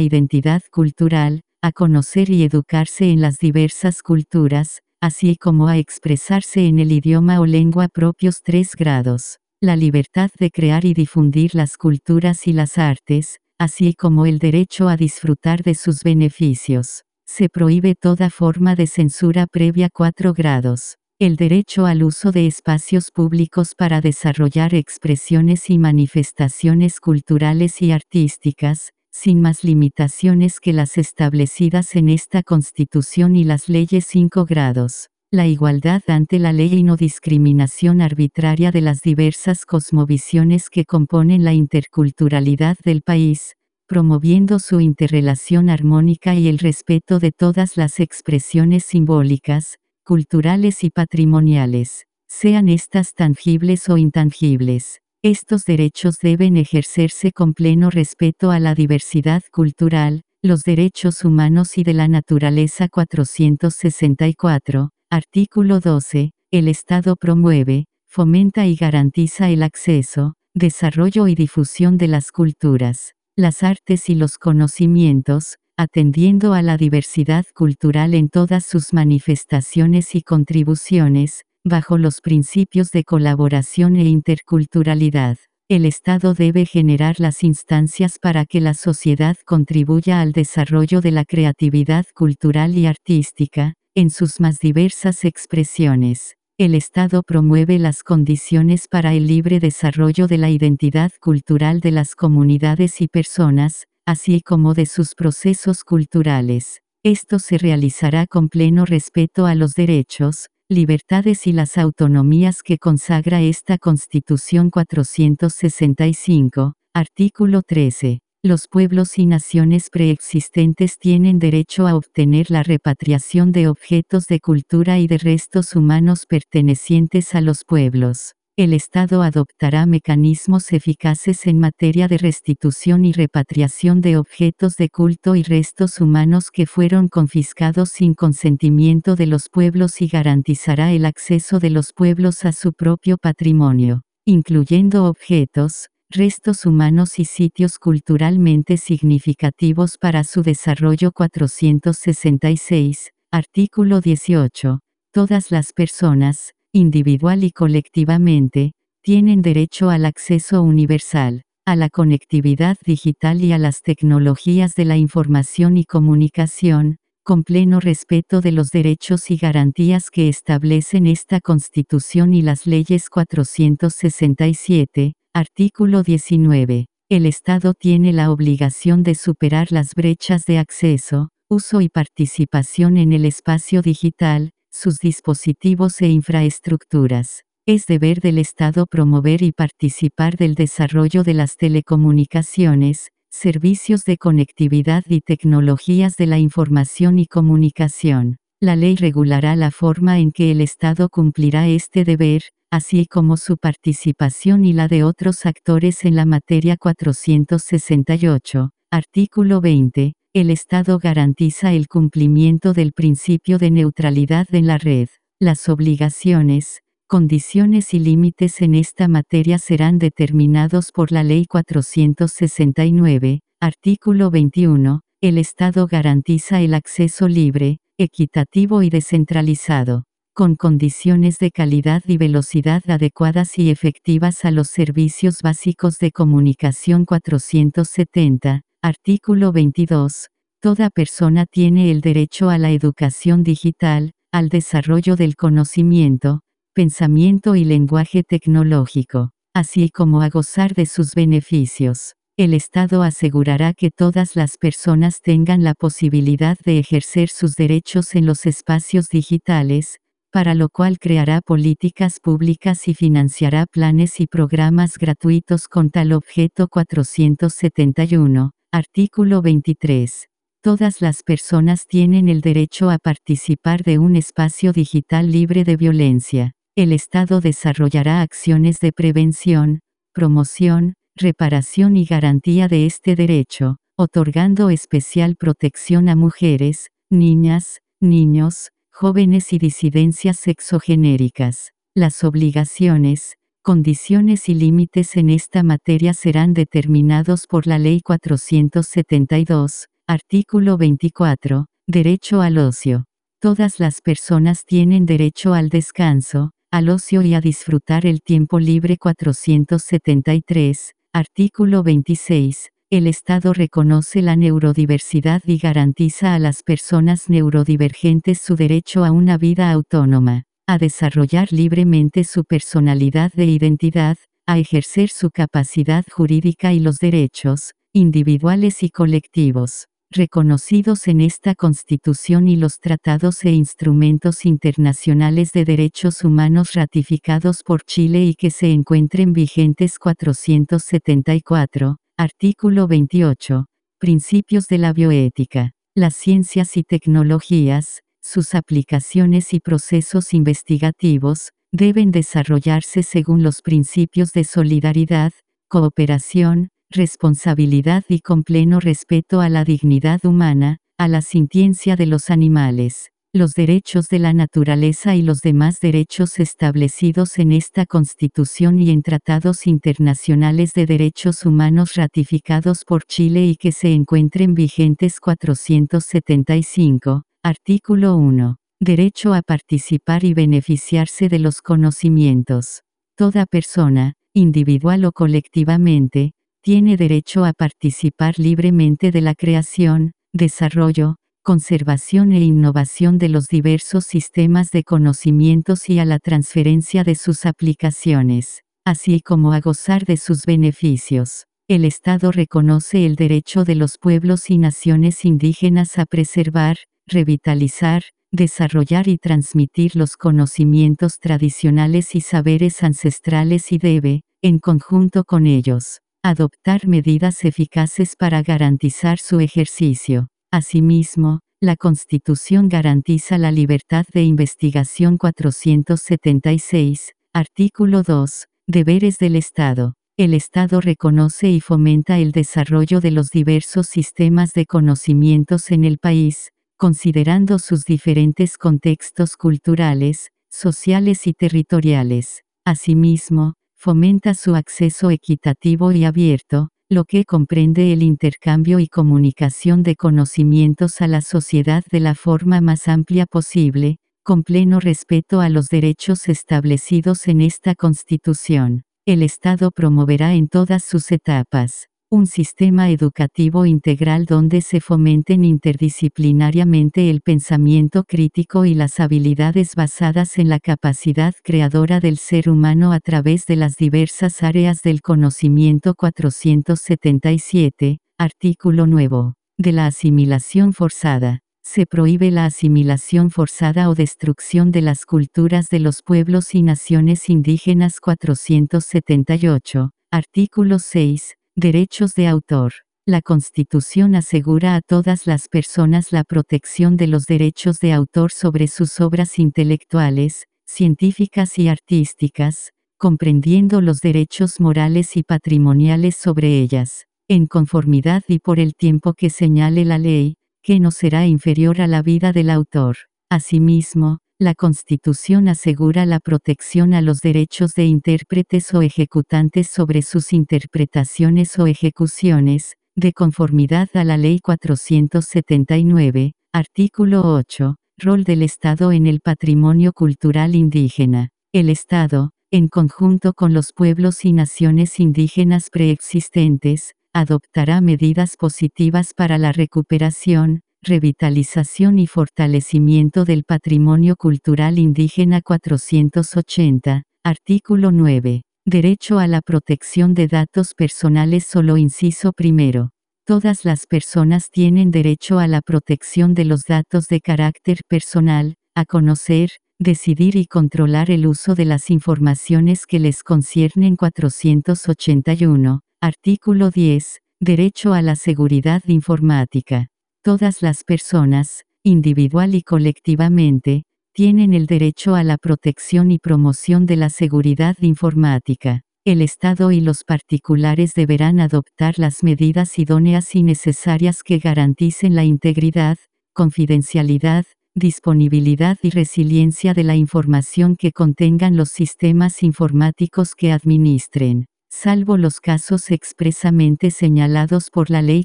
identidad 0.00 0.62
cultural, 0.70 1.40
a 1.62 1.72
conocer 1.72 2.30
y 2.30 2.42
educarse 2.42 3.10
en 3.10 3.20
las 3.20 3.38
diversas 3.38 4.02
culturas, 4.02 4.80
así 5.00 5.36
como 5.36 5.68
a 5.68 5.78
expresarse 5.78 6.66
en 6.66 6.78
el 6.78 6.92
idioma 6.92 7.40
o 7.40 7.46
lengua 7.46 7.88
propios 7.88 8.42
3 8.42 8.74
grados. 8.76 9.38
La 9.60 9.76
libertad 9.76 10.30
de 10.38 10.50
crear 10.50 10.84
y 10.84 10.94
difundir 10.94 11.54
las 11.54 11.76
culturas 11.76 12.46
y 12.46 12.52
las 12.52 12.78
artes, 12.78 13.38
así 13.58 13.94
como 13.94 14.26
el 14.26 14.38
derecho 14.38 14.88
a 14.88 14.96
disfrutar 14.96 15.62
de 15.62 15.74
sus 15.74 16.02
beneficios. 16.02 17.04
Se 17.26 17.48
prohíbe 17.48 17.94
toda 17.94 18.30
forma 18.30 18.74
de 18.74 18.86
censura 18.86 19.46
previa 19.46 19.88
4 19.92 20.34
grados. 20.34 20.96
El 21.18 21.36
derecho 21.36 21.86
al 21.86 22.02
uso 22.02 22.30
de 22.30 22.46
espacios 22.46 23.10
públicos 23.10 23.74
para 23.74 24.02
desarrollar 24.02 24.74
expresiones 24.74 25.70
y 25.70 25.78
manifestaciones 25.78 27.00
culturales 27.00 27.80
y 27.80 27.90
artísticas, 27.92 28.90
sin 29.16 29.40
más 29.40 29.64
limitaciones 29.64 30.60
que 30.60 30.74
las 30.74 30.98
establecidas 30.98 31.96
en 31.96 32.10
esta 32.10 32.42
Constitución 32.42 33.34
y 33.34 33.44
las 33.44 33.70
leyes 33.70 34.06
5 34.06 34.44
grados. 34.44 35.08
La 35.32 35.46
igualdad 35.46 36.02
ante 36.06 36.38
la 36.38 36.52
ley 36.52 36.74
y 36.74 36.82
no 36.82 36.96
discriminación 36.96 38.02
arbitraria 38.02 38.70
de 38.70 38.82
las 38.82 39.00
diversas 39.00 39.64
cosmovisiones 39.64 40.68
que 40.68 40.84
componen 40.84 41.44
la 41.44 41.54
interculturalidad 41.54 42.76
del 42.84 43.00
país, 43.00 43.54
promoviendo 43.86 44.58
su 44.58 44.80
interrelación 44.80 45.70
armónica 45.70 46.34
y 46.34 46.48
el 46.48 46.58
respeto 46.58 47.18
de 47.18 47.32
todas 47.32 47.78
las 47.78 48.00
expresiones 48.00 48.84
simbólicas, 48.84 49.78
culturales 50.04 50.84
y 50.84 50.90
patrimoniales, 50.90 52.04
sean 52.28 52.68
estas 52.68 53.14
tangibles 53.14 53.88
o 53.88 53.96
intangibles. 53.96 55.00
Estos 55.22 55.64
derechos 55.64 56.18
deben 56.20 56.56
ejercerse 56.56 57.32
con 57.32 57.54
pleno 57.54 57.90
respeto 57.90 58.50
a 58.50 58.60
la 58.60 58.74
diversidad 58.74 59.42
cultural, 59.50 60.22
los 60.42 60.62
derechos 60.62 61.24
humanos 61.24 61.78
y 61.78 61.84
de 61.84 61.94
la 61.94 62.06
naturaleza 62.06 62.88
464, 62.88 64.90
Artículo 65.10 65.80
12. 65.80 66.30
El 66.52 66.68
Estado 66.68 67.16
promueve, 67.16 67.86
fomenta 68.06 68.66
y 68.66 68.76
garantiza 68.76 69.50
el 69.50 69.62
acceso, 69.62 70.34
desarrollo 70.54 71.28
y 71.28 71.34
difusión 71.34 71.98
de 71.98 72.08
las 72.08 72.30
culturas, 72.30 73.14
las 73.36 73.62
artes 73.62 74.08
y 74.08 74.14
los 74.14 74.38
conocimientos, 74.38 75.56
atendiendo 75.76 76.54
a 76.54 76.62
la 76.62 76.76
diversidad 76.76 77.44
cultural 77.54 78.14
en 78.14 78.28
todas 78.28 78.64
sus 78.64 78.92
manifestaciones 78.92 80.14
y 80.14 80.22
contribuciones, 80.22 81.42
bajo 81.66 81.98
los 81.98 82.20
principios 82.20 82.92
de 82.92 83.02
colaboración 83.02 83.96
e 83.96 84.04
interculturalidad. 84.04 85.36
El 85.68 85.84
Estado 85.84 86.32
debe 86.32 86.64
generar 86.64 87.18
las 87.18 87.42
instancias 87.42 88.20
para 88.20 88.46
que 88.46 88.60
la 88.60 88.72
sociedad 88.72 89.36
contribuya 89.44 90.20
al 90.20 90.30
desarrollo 90.30 91.00
de 91.00 91.10
la 91.10 91.24
creatividad 91.24 92.06
cultural 92.14 92.78
y 92.78 92.86
artística, 92.86 93.74
en 93.96 94.10
sus 94.10 94.38
más 94.38 94.60
diversas 94.60 95.24
expresiones, 95.24 96.36
el 96.56 96.76
Estado 96.76 97.24
promueve 97.24 97.80
las 97.80 98.04
condiciones 98.04 98.86
para 98.88 99.12
el 99.12 99.26
libre 99.26 99.58
desarrollo 99.58 100.28
de 100.28 100.38
la 100.38 100.50
identidad 100.50 101.10
cultural 101.20 101.80
de 101.80 101.90
las 101.90 102.14
comunidades 102.14 103.00
y 103.00 103.08
personas, 103.08 103.86
así 104.06 104.40
como 104.40 104.72
de 104.72 104.86
sus 104.86 105.16
procesos 105.16 105.82
culturales. 105.82 106.80
Esto 107.02 107.40
se 107.40 107.58
realizará 107.58 108.26
con 108.26 108.48
pleno 108.48 108.84
respeto 108.84 109.46
a 109.46 109.54
los 109.56 109.74
derechos, 109.74 110.46
libertades 110.68 111.46
y 111.46 111.52
las 111.52 111.78
autonomías 111.78 112.62
que 112.62 112.78
consagra 112.78 113.40
esta 113.40 113.78
Constitución 113.78 114.70
465, 114.70 116.74
artículo 116.92 117.62
13. 117.62 118.18
Los 118.42 118.66
pueblos 118.68 119.18
y 119.18 119.26
naciones 119.26 119.90
preexistentes 119.90 120.98
tienen 120.98 121.38
derecho 121.38 121.86
a 121.86 121.94
obtener 121.94 122.50
la 122.50 122.64
repatriación 122.64 123.52
de 123.52 123.68
objetos 123.68 124.26
de 124.26 124.40
cultura 124.40 124.98
y 124.98 125.06
de 125.06 125.18
restos 125.18 125.76
humanos 125.76 126.26
pertenecientes 126.26 127.34
a 127.34 127.40
los 127.40 127.64
pueblos 127.64 128.32
el 128.56 128.72
Estado 128.72 129.22
adoptará 129.22 129.84
mecanismos 129.84 130.72
eficaces 130.72 131.46
en 131.46 131.58
materia 131.58 132.08
de 132.08 132.16
restitución 132.16 133.04
y 133.04 133.12
repatriación 133.12 134.00
de 134.00 134.16
objetos 134.16 134.76
de 134.76 134.88
culto 134.88 135.36
y 135.36 135.42
restos 135.42 136.00
humanos 136.00 136.50
que 136.50 136.64
fueron 136.64 137.08
confiscados 137.08 137.90
sin 137.90 138.14
consentimiento 138.14 139.14
de 139.14 139.26
los 139.26 139.50
pueblos 139.50 140.00
y 140.00 140.08
garantizará 140.08 140.92
el 140.92 141.04
acceso 141.04 141.58
de 141.58 141.68
los 141.68 141.92
pueblos 141.92 142.46
a 142.46 142.52
su 142.52 142.72
propio 142.72 143.18
patrimonio, 143.18 144.00
incluyendo 144.24 145.04
objetos, 145.04 145.88
restos 146.08 146.64
humanos 146.64 147.18
y 147.18 147.26
sitios 147.26 147.78
culturalmente 147.78 148.78
significativos 148.78 149.98
para 149.98 150.24
su 150.24 150.42
desarrollo 150.42 151.12
466, 151.12 153.10
artículo 153.30 154.00
18. 154.00 154.80
Todas 155.12 155.50
las 155.50 155.72
personas, 155.74 156.55
individual 156.76 157.42
y 157.42 157.50
colectivamente, 157.50 158.72
tienen 159.02 159.42
derecho 159.42 159.90
al 159.90 160.04
acceso 160.04 160.62
universal, 160.62 161.42
a 161.66 161.74
la 161.74 161.90
conectividad 161.90 162.76
digital 162.84 163.42
y 163.42 163.52
a 163.52 163.58
las 163.58 163.82
tecnologías 163.82 164.74
de 164.74 164.84
la 164.84 164.96
información 164.96 165.76
y 165.76 165.84
comunicación, 165.84 166.96
con 167.24 167.42
pleno 167.42 167.80
respeto 167.80 168.40
de 168.40 168.52
los 168.52 168.70
derechos 168.70 169.32
y 169.32 169.36
garantías 169.36 170.10
que 170.10 170.28
establecen 170.28 171.08
esta 171.08 171.40
Constitución 171.40 172.34
y 172.34 172.42
las 172.42 172.66
leyes 172.66 173.10
467, 173.10 175.14
artículo 175.34 176.04
19. 176.04 176.86
El 177.08 177.26
Estado 177.26 177.74
tiene 177.74 178.12
la 178.12 178.30
obligación 178.30 179.02
de 179.02 179.14
superar 179.14 179.72
las 179.72 179.94
brechas 179.94 180.44
de 180.44 180.58
acceso, 180.58 181.30
uso 181.48 181.80
y 181.80 181.88
participación 181.88 182.96
en 182.96 183.12
el 183.12 183.24
espacio 183.24 183.82
digital, 183.82 184.50
sus 184.76 184.98
dispositivos 184.98 186.00
e 186.02 186.08
infraestructuras. 186.08 187.42
Es 187.66 187.86
deber 187.86 188.20
del 188.20 188.38
Estado 188.38 188.86
promover 188.86 189.42
y 189.42 189.52
participar 189.52 190.36
del 190.36 190.54
desarrollo 190.54 191.24
de 191.24 191.34
las 191.34 191.56
telecomunicaciones, 191.56 193.08
servicios 193.30 194.04
de 194.04 194.18
conectividad 194.18 195.02
y 195.08 195.20
tecnologías 195.20 196.16
de 196.16 196.26
la 196.26 196.38
información 196.38 197.18
y 197.18 197.26
comunicación. 197.26 198.36
La 198.60 198.76
ley 198.76 198.96
regulará 198.96 199.56
la 199.56 199.70
forma 199.70 200.18
en 200.18 200.30
que 200.30 200.50
el 200.50 200.60
Estado 200.60 201.08
cumplirá 201.08 201.66
este 201.68 202.04
deber, 202.04 202.42
así 202.70 203.06
como 203.06 203.36
su 203.36 203.56
participación 203.58 204.64
y 204.64 204.72
la 204.72 204.88
de 204.88 205.04
otros 205.04 205.46
actores 205.46 206.04
en 206.04 206.16
la 206.16 206.24
materia 206.24 206.76
468, 206.76 208.70
artículo 208.90 209.60
20, 209.60 210.14
el 210.36 210.50
Estado 210.50 210.98
garantiza 210.98 211.72
el 211.72 211.88
cumplimiento 211.88 212.74
del 212.74 212.92
principio 212.92 213.56
de 213.56 213.70
neutralidad 213.70 214.46
en 214.54 214.66
la 214.66 214.76
red. 214.76 215.08
Las 215.40 215.70
obligaciones, 215.70 216.82
condiciones 217.06 217.94
y 217.94 218.00
límites 218.00 218.60
en 218.60 218.74
esta 218.74 219.08
materia 219.08 219.56
serán 219.56 219.98
determinados 219.98 220.92
por 220.92 221.10
la 221.10 221.24
Ley 221.24 221.46
469, 221.46 223.40
artículo 223.60 224.30
21. 224.30 225.00
El 225.22 225.38
Estado 225.38 225.86
garantiza 225.86 226.60
el 226.60 226.74
acceso 226.74 227.28
libre, 227.28 227.78
equitativo 227.96 228.82
y 228.82 228.90
descentralizado, 228.90 230.04
con 230.34 230.54
condiciones 230.54 231.38
de 231.38 231.50
calidad 231.50 232.02
y 232.06 232.18
velocidad 232.18 232.82
adecuadas 232.90 233.58
y 233.58 233.70
efectivas 233.70 234.44
a 234.44 234.50
los 234.50 234.68
servicios 234.68 235.40
básicos 235.40 235.98
de 235.98 236.12
comunicación 236.12 237.06
470, 237.06 238.65
Artículo 238.88 239.50
22. 239.50 240.28
Toda 240.62 240.90
persona 240.90 241.46
tiene 241.46 241.90
el 241.90 242.00
derecho 242.00 242.50
a 242.50 242.56
la 242.56 242.70
educación 242.70 243.42
digital, 243.42 244.12
al 244.30 244.48
desarrollo 244.48 245.16
del 245.16 245.34
conocimiento, 245.34 246.42
pensamiento 246.72 247.56
y 247.56 247.64
lenguaje 247.64 248.22
tecnológico, 248.22 249.32
así 249.56 249.90
como 249.90 250.22
a 250.22 250.28
gozar 250.28 250.74
de 250.74 250.86
sus 250.86 251.16
beneficios. 251.16 252.14
El 252.36 252.54
Estado 252.54 253.02
asegurará 253.02 253.74
que 253.74 253.90
todas 253.90 254.36
las 254.36 254.56
personas 254.56 255.20
tengan 255.20 255.64
la 255.64 255.74
posibilidad 255.74 256.56
de 256.64 256.78
ejercer 256.78 257.28
sus 257.28 257.56
derechos 257.56 258.14
en 258.14 258.24
los 258.24 258.46
espacios 258.46 259.08
digitales, 259.08 259.96
para 260.30 260.54
lo 260.54 260.68
cual 260.68 261.00
creará 261.00 261.40
políticas 261.40 262.20
públicas 262.20 262.86
y 262.86 262.94
financiará 262.94 263.66
planes 263.66 264.20
y 264.20 264.28
programas 264.28 264.96
gratuitos 264.96 265.66
con 265.66 265.90
tal 265.90 266.12
objeto 266.12 266.68
471. 266.68 268.52
Artículo 268.72 269.40
23. 269.40 270.28
Todas 270.60 271.00
las 271.00 271.22
personas 271.22 271.86
tienen 271.86 272.28
el 272.28 272.42
derecho 272.42 272.90
a 272.90 272.98
participar 272.98 273.82
de 273.84 273.98
un 273.98 274.16
espacio 274.16 274.72
digital 274.72 275.32
libre 275.32 275.64
de 275.64 275.76
violencia. 275.76 276.52
El 276.76 276.92
Estado 276.92 277.40
desarrollará 277.40 278.20
acciones 278.20 278.80
de 278.80 278.92
prevención, 278.92 279.80
promoción, 280.12 280.92
reparación 281.16 281.96
y 281.96 282.04
garantía 282.04 282.68
de 282.68 282.84
este 282.84 283.16
derecho, 283.16 283.76
otorgando 283.96 284.68
especial 284.68 285.36
protección 285.36 286.10
a 286.10 286.16
mujeres, 286.16 286.88
niñas, 287.08 287.80
niños, 288.00 288.72
jóvenes 288.92 289.54
y 289.54 289.58
disidencias 289.58 290.38
sexogenéricas. 290.38 291.70
Las 291.94 292.24
obligaciones, 292.24 293.36
Condiciones 293.66 294.48
y 294.48 294.54
límites 294.54 295.16
en 295.16 295.28
esta 295.28 295.64
materia 295.64 296.14
serán 296.14 296.54
determinados 296.54 297.48
por 297.48 297.66
la 297.66 297.80
Ley 297.80 298.00
472, 298.00 299.86
artículo 300.06 300.78
24, 300.78 301.66
Derecho 301.88 302.42
al 302.42 302.58
ocio. 302.58 303.06
Todas 303.40 303.80
las 303.80 304.02
personas 304.02 304.64
tienen 304.64 305.04
derecho 305.04 305.52
al 305.52 305.68
descanso, 305.68 306.52
al 306.70 306.88
ocio 306.90 307.22
y 307.22 307.34
a 307.34 307.40
disfrutar 307.40 308.06
el 308.06 308.22
tiempo 308.22 308.60
libre 308.60 308.98
473, 308.98 310.92
artículo 311.12 311.82
26. 311.82 312.68
El 312.90 313.08
Estado 313.08 313.52
reconoce 313.52 314.22
la 314.22 314.36
neurodiversidad 314.36 315.42
y 315.44 315.58
garantiza 315.58 316.34
a 316.34 316.38
las 316.38 316.62
personas 316.62 317.28
neurodivergentes 317.28 318.40
su 318.40 318.54
derecho 318.54 319.04
a 319.04 319.10
una 319.10 319.36
vida 319.38 319.72
autónoma 319.72 320.45
a 320.66 320.78
desarrollar 320.78 321.52
libremente 321.52 322.24
su 322.24 322.44
personalidad 322.44 323.32
de 323.32 323.46
identidad, 323.46 324.18
a 324.46 324.58
ejercer 324.58 325.10
su 325.10 325.30
capacidad 325.30 326.04
jurídica 326.10 326.72
y 326.72 326.80
los 326.80 326.98
derechos, 326.98 327.72
individuales 327.92 328.82
y 328.82 328.90
colectivos, 328.90 329.86
reconocidos 330.10 331.08
en 331.08 331.20
esta 331.20 331.54
Constitución 331.54 332.48
y 332.48 332.56
los 332.56 332.78
tratados 332.78 333.44
e 333.44 333.52
instrumentos 333.52 334.44
internacionales 334.44 335.52
de 335.52 335.64
derechos 335.64 336.24
humanos 336.24 336.72
ratificados 336.74 337.62
por 337.62 337.82
Chile 337.82 338.24
y 338.24 338.34
que 338.34 338.50
se 338.50 338.72
encuentren 338.72 339.32
vigentes 339.32 339.98
474, 339.98 341.96
artículo 342.16 342.88
28, 342.88 343.66
Principios 343.98 344.66
de 344.68 344.78
la 344.78 344.92
bioética. 344.92 345.72
Las 345.94 346.14
ciencias 346.14 346.76
y 346.76 346.82
tecnologías, 346.82 348.02
sus 348.26 348.54
aplicaciones 348.54 349.54
y 349.54 349.60
procesos 349.60 350.34
investigativos, 350.34 351.52
deben 351.72 352.10
desarrollarse 352.10 353.02
según 353.02 353.42
los 353.42 353.62
principios 353.62 354.32
de 354.32 354.44
solidaridad, 354.44 355.32
cooperación, 355.68 356.68
responsabilidad 356.90 358.04
y 358.08 358.20
con 358.20 358.42
pleno 358.42 358.80
respeto 358.80 359.40
a 359.40 359.48
la 359.48 359.64
dignidad 359.64 360.24
humana, 360.24 360.78
a 360.98 361.08
la 361.08 361.22
sintiencia 361.22 361.96
de 361.96 362.06
los 362.06 362.30
animales, 362.30 363.10
los 363.32 363.54
derechos 363.54 364.08
de 364.08 364.18
la 364.18 364.32
naturaleza 364.32 365.14
y 365.14 365.22
los 365.22 365.40
demás 365.40 365.80
derechos 365.80 366.38
establecidos 366.38 367.38
en 367.38 367.52
esta 367.52 367.84
Constitución 367.84 368.78
y 368.78 368.90
en 368.90 369.02
tratados 369.02 369.66
internacionales 369.66 370.72
de 370.72 370.86
derechos 370.86 371.44
humanos 371.44 371.94
ratificados 371.94 372.84
por 372.84 373.04
Chile 373.04 373.46
y 373.46 373.56
que 373.56 373.72
se 373.72 373.92
encuentren 373.92 374.54
vigentes 374.54 375.20
475, 375.20 377.25
Artículo 377.48 378.16
1. 378.16 378.56
Derecho 378.80 379.32
a 379.32 379.40
participar 379.40 380.24
y 380.24 380.34
beneficiarse 380.34 381.28
de 381.28 381.38
los 381.38 381.62
conocimientos. 381.62 382.82
Toda 383.16 383.46
persona, 383.46 384.14
individual 384.34 385.04
o 385.04 385.12
colectivamente, 385.12 386.32
tiene 386.60 386.96
derecho 386.96 387.44
a 387.44 387.52
participar 387.52 388.40
libremente 388.40 389.12
de 389.12 389.20
la 389.20 389.36
creación, 389.36 390.10
desarrollo, 390.32 391.18
conservación 391.44 392.32
e 392.32 392.40
innovación 392.40 393.16
de 393.16 393.28
los 393.28 393.46
diversos 393.46 394.06
sistemas 394.06 394.72
de 394.72 394.82
conocimientos 394.82 395.88
y 395.88 396.00
a 396.00 396.04
la 396.04 396.18
transferencia 396.18 397.04
de 397.04 397.14
sus 397.14 397.46
aplicaciones, 397.46 398.62
así 398.84 399.20
como 399.20 399.52
a 399.52 399.60
gozar 399.60 400.04
de 400.04 400.16
sus 400.16 400.46
beneficios. 400.46 401.44
El 401.68 401.84
Estado 401.84 402.32
reconoce 402.32 403.06
el 403.06 403.14
derecho 403.14 403.64
de 403.64 403.76
los 403.76 403.98
pueblos 403.98 404.50
y 404.50 404.58
naciones 404.58 405.24
indígenas 405.24 405.96
a 406.00 406.06
preservar, 406.06 406.78
revitalizar, 407.06 408.02
desarrollar 408.32 409.08
y 409.08 409.18
transmitir 409.18 409.96
los 409.96 410.16
conocimientos 410.16 411.18
tradicionales 411.18 412.14
y 412.14 412.20
saberes 412.20 412.82
ancestrales 412.82 413.72
y 413.72 413.78
debe, 413.78 414.22
en 414.42 414.58
conjunto 414.58 415.24
con 415.24 415.46
ellos, 415.46 416.00
adoptar 416.22 416.86
medidas 416.86 417.44
eficaces 417.44 418.16
para 418.16 418.42
garantizar 418.42 419.18
su 419.18 419.40
ejercicio. 419.40 420.28
Asimismo, 420.52 421.40
la 421.60 421.76
Constitución 421.76 422.68
garantiza 422.68 423.38
la 423.38 423.50
libertad 423.50 424.04
de 424.12 424.24
investigación 424.24 425.16
476, 425.16 427.12
artículo 427.32 428.02
2, 428.02 428.46
deberes 428.66 429.18
del 429.18 429.36
Estado. 429.36 429.94
El 430.18 430.34
Estado 430.34 430.80
reconoce 430.80 431.48
y 431.50 431.60
fomenta 431.60 432.18
el 432.18 432.32
desarrollo 432.32 433.00
de 433.00 433.10
los 433.10 433.30
diversos 433.30 433.86
sistemas 433.86 434.52
de 434.52 434.66
conocimientos 434.66 435.70
en 435.70 435.84
el 435.84 435.98
país, 435.98 436.52
considerando 436.76 437.58
sus 437.58 437.84
diferentes 437.84 438.58
contextos 438.58 439.36
culturales, 439.36 440.30
sociales 440.50 441.26
y 441.26 441.32
territoriales. 441.32 442.42
Asimismo, 442.64 443.54
fomenta 443.74 444.34
su 444.34 444.54
acceso 444.54 445.10
equitativo 445.10 445.92
y 445.92 446.04
abierto, 446.04 446.68
lo 446.88 447.04
que 447.04 447.24
comprende 447.24 447.92
el 447.92 448.02
intercambio 448.02 448.78
y 448.78 448.88
comunicación 448.88 449.82
de 449.82 449.96
conocimientos 449.96 451.00
a 451.00 451.08
la 451.08 451.20
sociedad 451.20 451.84
de 451.90 452.00
la 452.00 452.14
forma 452.14 452.60
más 452.60 452.88
amplia 452.88 453.26
posible, 453.26 453.98
con 454.22 454.42
pleno 454.42 454.80
respeto 454.80 455.40
a 455.40 455.48
los 455.48 455.68
derechos 455.68 456.28
establecidos 456.28 457.28
en 457.28 457.40
esta 457.40 457.74
Constitución. 457.74 458.82
El 459.04 459.22
Estado 459.22 459.70
promoverá 459.70 460.34
en 460.34 460.48
todas 460.48 460.84
sus 460.84 461.12
etapas 461.12 461.88
un 462.16 462.26
sistema 462.26 462.90
educativo 462.90 463.66
integral 463.66 464.24
donde 464.24 464.62
se 464.62 464.80
fomenten 464.80 465.44
interdisciplinariamente 465.44 467.10
el 467.10 467.20
pensamiento 467.20 468.04
crítico 468.04 468.64
y 468.64 468.74
las 468.74 469.00
habilidades 469.00 469.74
basadas 469.74 470.38
en 470.38 470.48
la 470.48 470.58
capacidad 470.58 471.34
creadora 471.44 472.00
del 472.00 472.16
ser 472.16 472.48
humano 472.48 472.92
a 472.92 473.00
través 473.00 473.44
de 473.44 473.56
las 473.56 473.76
diversas 473.76 474.42
áreas 474.42 474.80
del 474.80 475.02
conocimiento 475.02 475.94
477, 475.94 477.98
artículo 478.16 478.86
nuevo, 478.86 479.34
de 479.58 479.72
la 479.72 479.86
asimilación 479.86 480.72
forzada. 480.72 481.40
Se 481.62 481.84
prohíbe 481.84 482.30
la 482.30 482.46
asimilación 482.46 483.30
forzada 483.30 483.90
o 483.90 483.94
destrucción 483.94 484.70
de 484.70 484.80
las 484.80 485.04
culturas 485.04 485.68
de 485.68 485.80
los 485.80 486.02
pueblos 486.02 486.54
y 486.54 486.62
naciones 486.62 487.28
indígenas 487.28 488.00
478, 488.00 489.90
artículo 490.10 490.78
6, 490.78 491.34
Derechos 491.58 492.14
de 492.14 492.26
autor. 492.26 492.74
La 493.06 493.22
Constitución 493.22 494.14
asegura 494.14 494.74
a 494.74 494.82
todas 494.82 495.26
las 495.26 495.48
personas 495.48 496.12
la 496.12 496.22
protección 496.22 496.98
de 496.98 497.06
los 497.06 497.24
derechos 497.24 497.80
de 497.80 497.94
autor 497.94 498.30
sobre 498.30 498.68
sus 498.68 499.00
obras 499.00 499.38
intelectuales, 499.38 500.44
científicas 500.66 501.58
y 501.58 501.68
artísticas, 501.68 502.72
comprendiendo 502.98 503.80
los 503.80 504.00
derechos 504.00 504.60
morales 504.60 505.16
y 505.16 505.22
patrimoniales 505.22 506.14
sobre 506.14 506.60
ellas, 506.60 507.06
en 507.26 507.46
conformidad 507.46 508.22
y 508.28 508.38
por 508.38 508.60
el 508.60 508.74
tiempo 508.74 509.14
que 509.14 509.30
señale 509.30 509.86
la 509.86 509.96
ley, 509.96 510.36
que 510.62 510.78
no 510.78 510.90
será 510.90 511.26
inferior 511.26 511.80
a 511.80 511.86
la 511.86 512.02
vida 512.02 512.34
del 512.34 512.50
autor. 512.50 512.98
Asimismo, 513.30 514.18
la 514.38 514.54
Constitución 514.54 515.48
asegura 515.48 516.04
la 516.04 516.20
protección 516.20 516.92
a 516.92 517.00
los 517.00 517.20
derechos 517.20 517.74
de 517.74 517.86
intérpretes 517.86 518.74
o 518.74 518.82
ejecutantes 518.82 519.68
sobre 519.68 520.02
sus 520.02 520.34
interpretaciones 520.34 521.58
o 521.58 521.66
ejecuciones, 521.66 522.74
de 522.94 523.14
conformidad 523.14 523.88
a 523.94 524.04
la 524.04 524.18
Ley 524.18 524.40
479, 524.40 526.32
artículo 526.52 527.34
8, 527.34 527.76
rol 527.98 528.24
del 528.24 528.42
Estado 528.42 528.92
en 528.92 529.06
el 529.06 529.20
patrimonio 529.20 529.94
cultural 529.94 530.54
indígena. 530.54 531.30
El 531.54 531.70
Estado, 531.70 532.32
en 532.50 532.68
conjunto 532.68 533.32
con 533.32 533.54
los 533.54 533.72
pueblos 533.72 534.26
y 534.26 534.34
naciones 534.34 535.00
indígenas 535.00 535.70
preexistentes, 535.70 536.92
adoptará 537.14 537.80
medidas 537.80 538.36
positivas 538.36 539.14
para 539.14 539.38
la 539.38 539.52
recuperación, 539.52 540.60
Revitalización 540.82 541.98
y 541.98 542.06
fortalecimiento 542.06 543.24
del 543.24 543.44
patrimonio 543.44 544.16
cultural 544.16 544.78
indígena 544.78 545.42
480, 545.42 547.02
artículo 547.24 547.90
9. 547.90 548.42
Derecho 548.64 549.18
a 549.18 549.26
la 549.26 549.42
protección 549.42 550.14
de 550.14 550.28
datos 550.28 550.74
personales 550.74 551.44
solo 551.44 551.76
inciso 551.76 552.32
primero. 552.32 552.90
Todas 553.26 553.64
las 553.64 553.86
personas 553.86 554.50
tienen 554.50 554.90
derecho 554.90 555.38
a 555.38 555.48
la 555.48 555.60
protección 555.60 556.34
de 556.34 556.44
los 556.44 556.62
datos 556.62 557.08
de 557.08 557.20
carácter 557.20 557.80
personal, 557.88 558.54
a 558.76 558.84
conocer, 558.84 559.50
decidir 559.80 560.36
y 560.36 560.46
controlar 560.46 561.10
el 561.10 561.26
uso 561.26 561.54
de 561.54 561.64
las 561.64 561.90
informaciones 561.90 562.86
que 562.86 563.00
les 563.00 563.24
conciernen 563.24 563.96
481, 563.96 565.80
artículo 566.00 566.70
10, 566.70 567.20
Derecho 567.40 567.92
a 567.92 568.00
la 568.00 568.16
seguridad 568.16 568.82
informática. 568.86 569.88
Todas 570.26 570.60
las 570.60 570.82
personas, 570.82 571.62
individual 571.84 572.56
y 572.56 572.62
colectivamente, 572.62 573.84
tienen 574.12 574.54
el 574.54 574.66
derecho 574.66 575.14
a 575.14 575.22
la 575.22 575.38
protección 575.38 576.10
y 576.10 576.18
promoción 576.18 576.84
de 576.84 576.96
la 576.96 577.10
seguridad 577.10 577.76
informática. 577.80 578.80
El 579.04 579.22
Estado 579.22 579.70
y 579.70 579.80
los 579.80 580.02
particulares 580.02 580.94
deberán 580.94 581.38
adoptar 581.38 582.00
las 582.00 582.24
medidas 582.24 582.76
idóneas 582.76 583.36
y 583.36 583.44
necesarias 583.44 584.24
que 584.24 584.40
garanticen 584.40 585.14
la 585.14 585.22
integridad, 585.22 585.96
confidencialidad, 586.32 587.44
disponibilidad 587.76 588.78
y 588.82 588.90
resiliencia 588.90 589.74
de 589.74 589.84
la 589.84 589.94
información 589.94 590.74
que 590.74 590.90
contengan 590.90 591.56
los 591.56 591.68
sistemas 591.68 592.42
informáticos 592.42 593.36
que 593.36 593.52
administren 593.52 594.46
salvo 594.76 595.16
los 595.16 595.40
casos 595.40 595.90
expresamente 595.90 596.90
señalados 596.90 597.70
por 597.70 597.88
la 597.88 598.02
Ley 598.02 598.24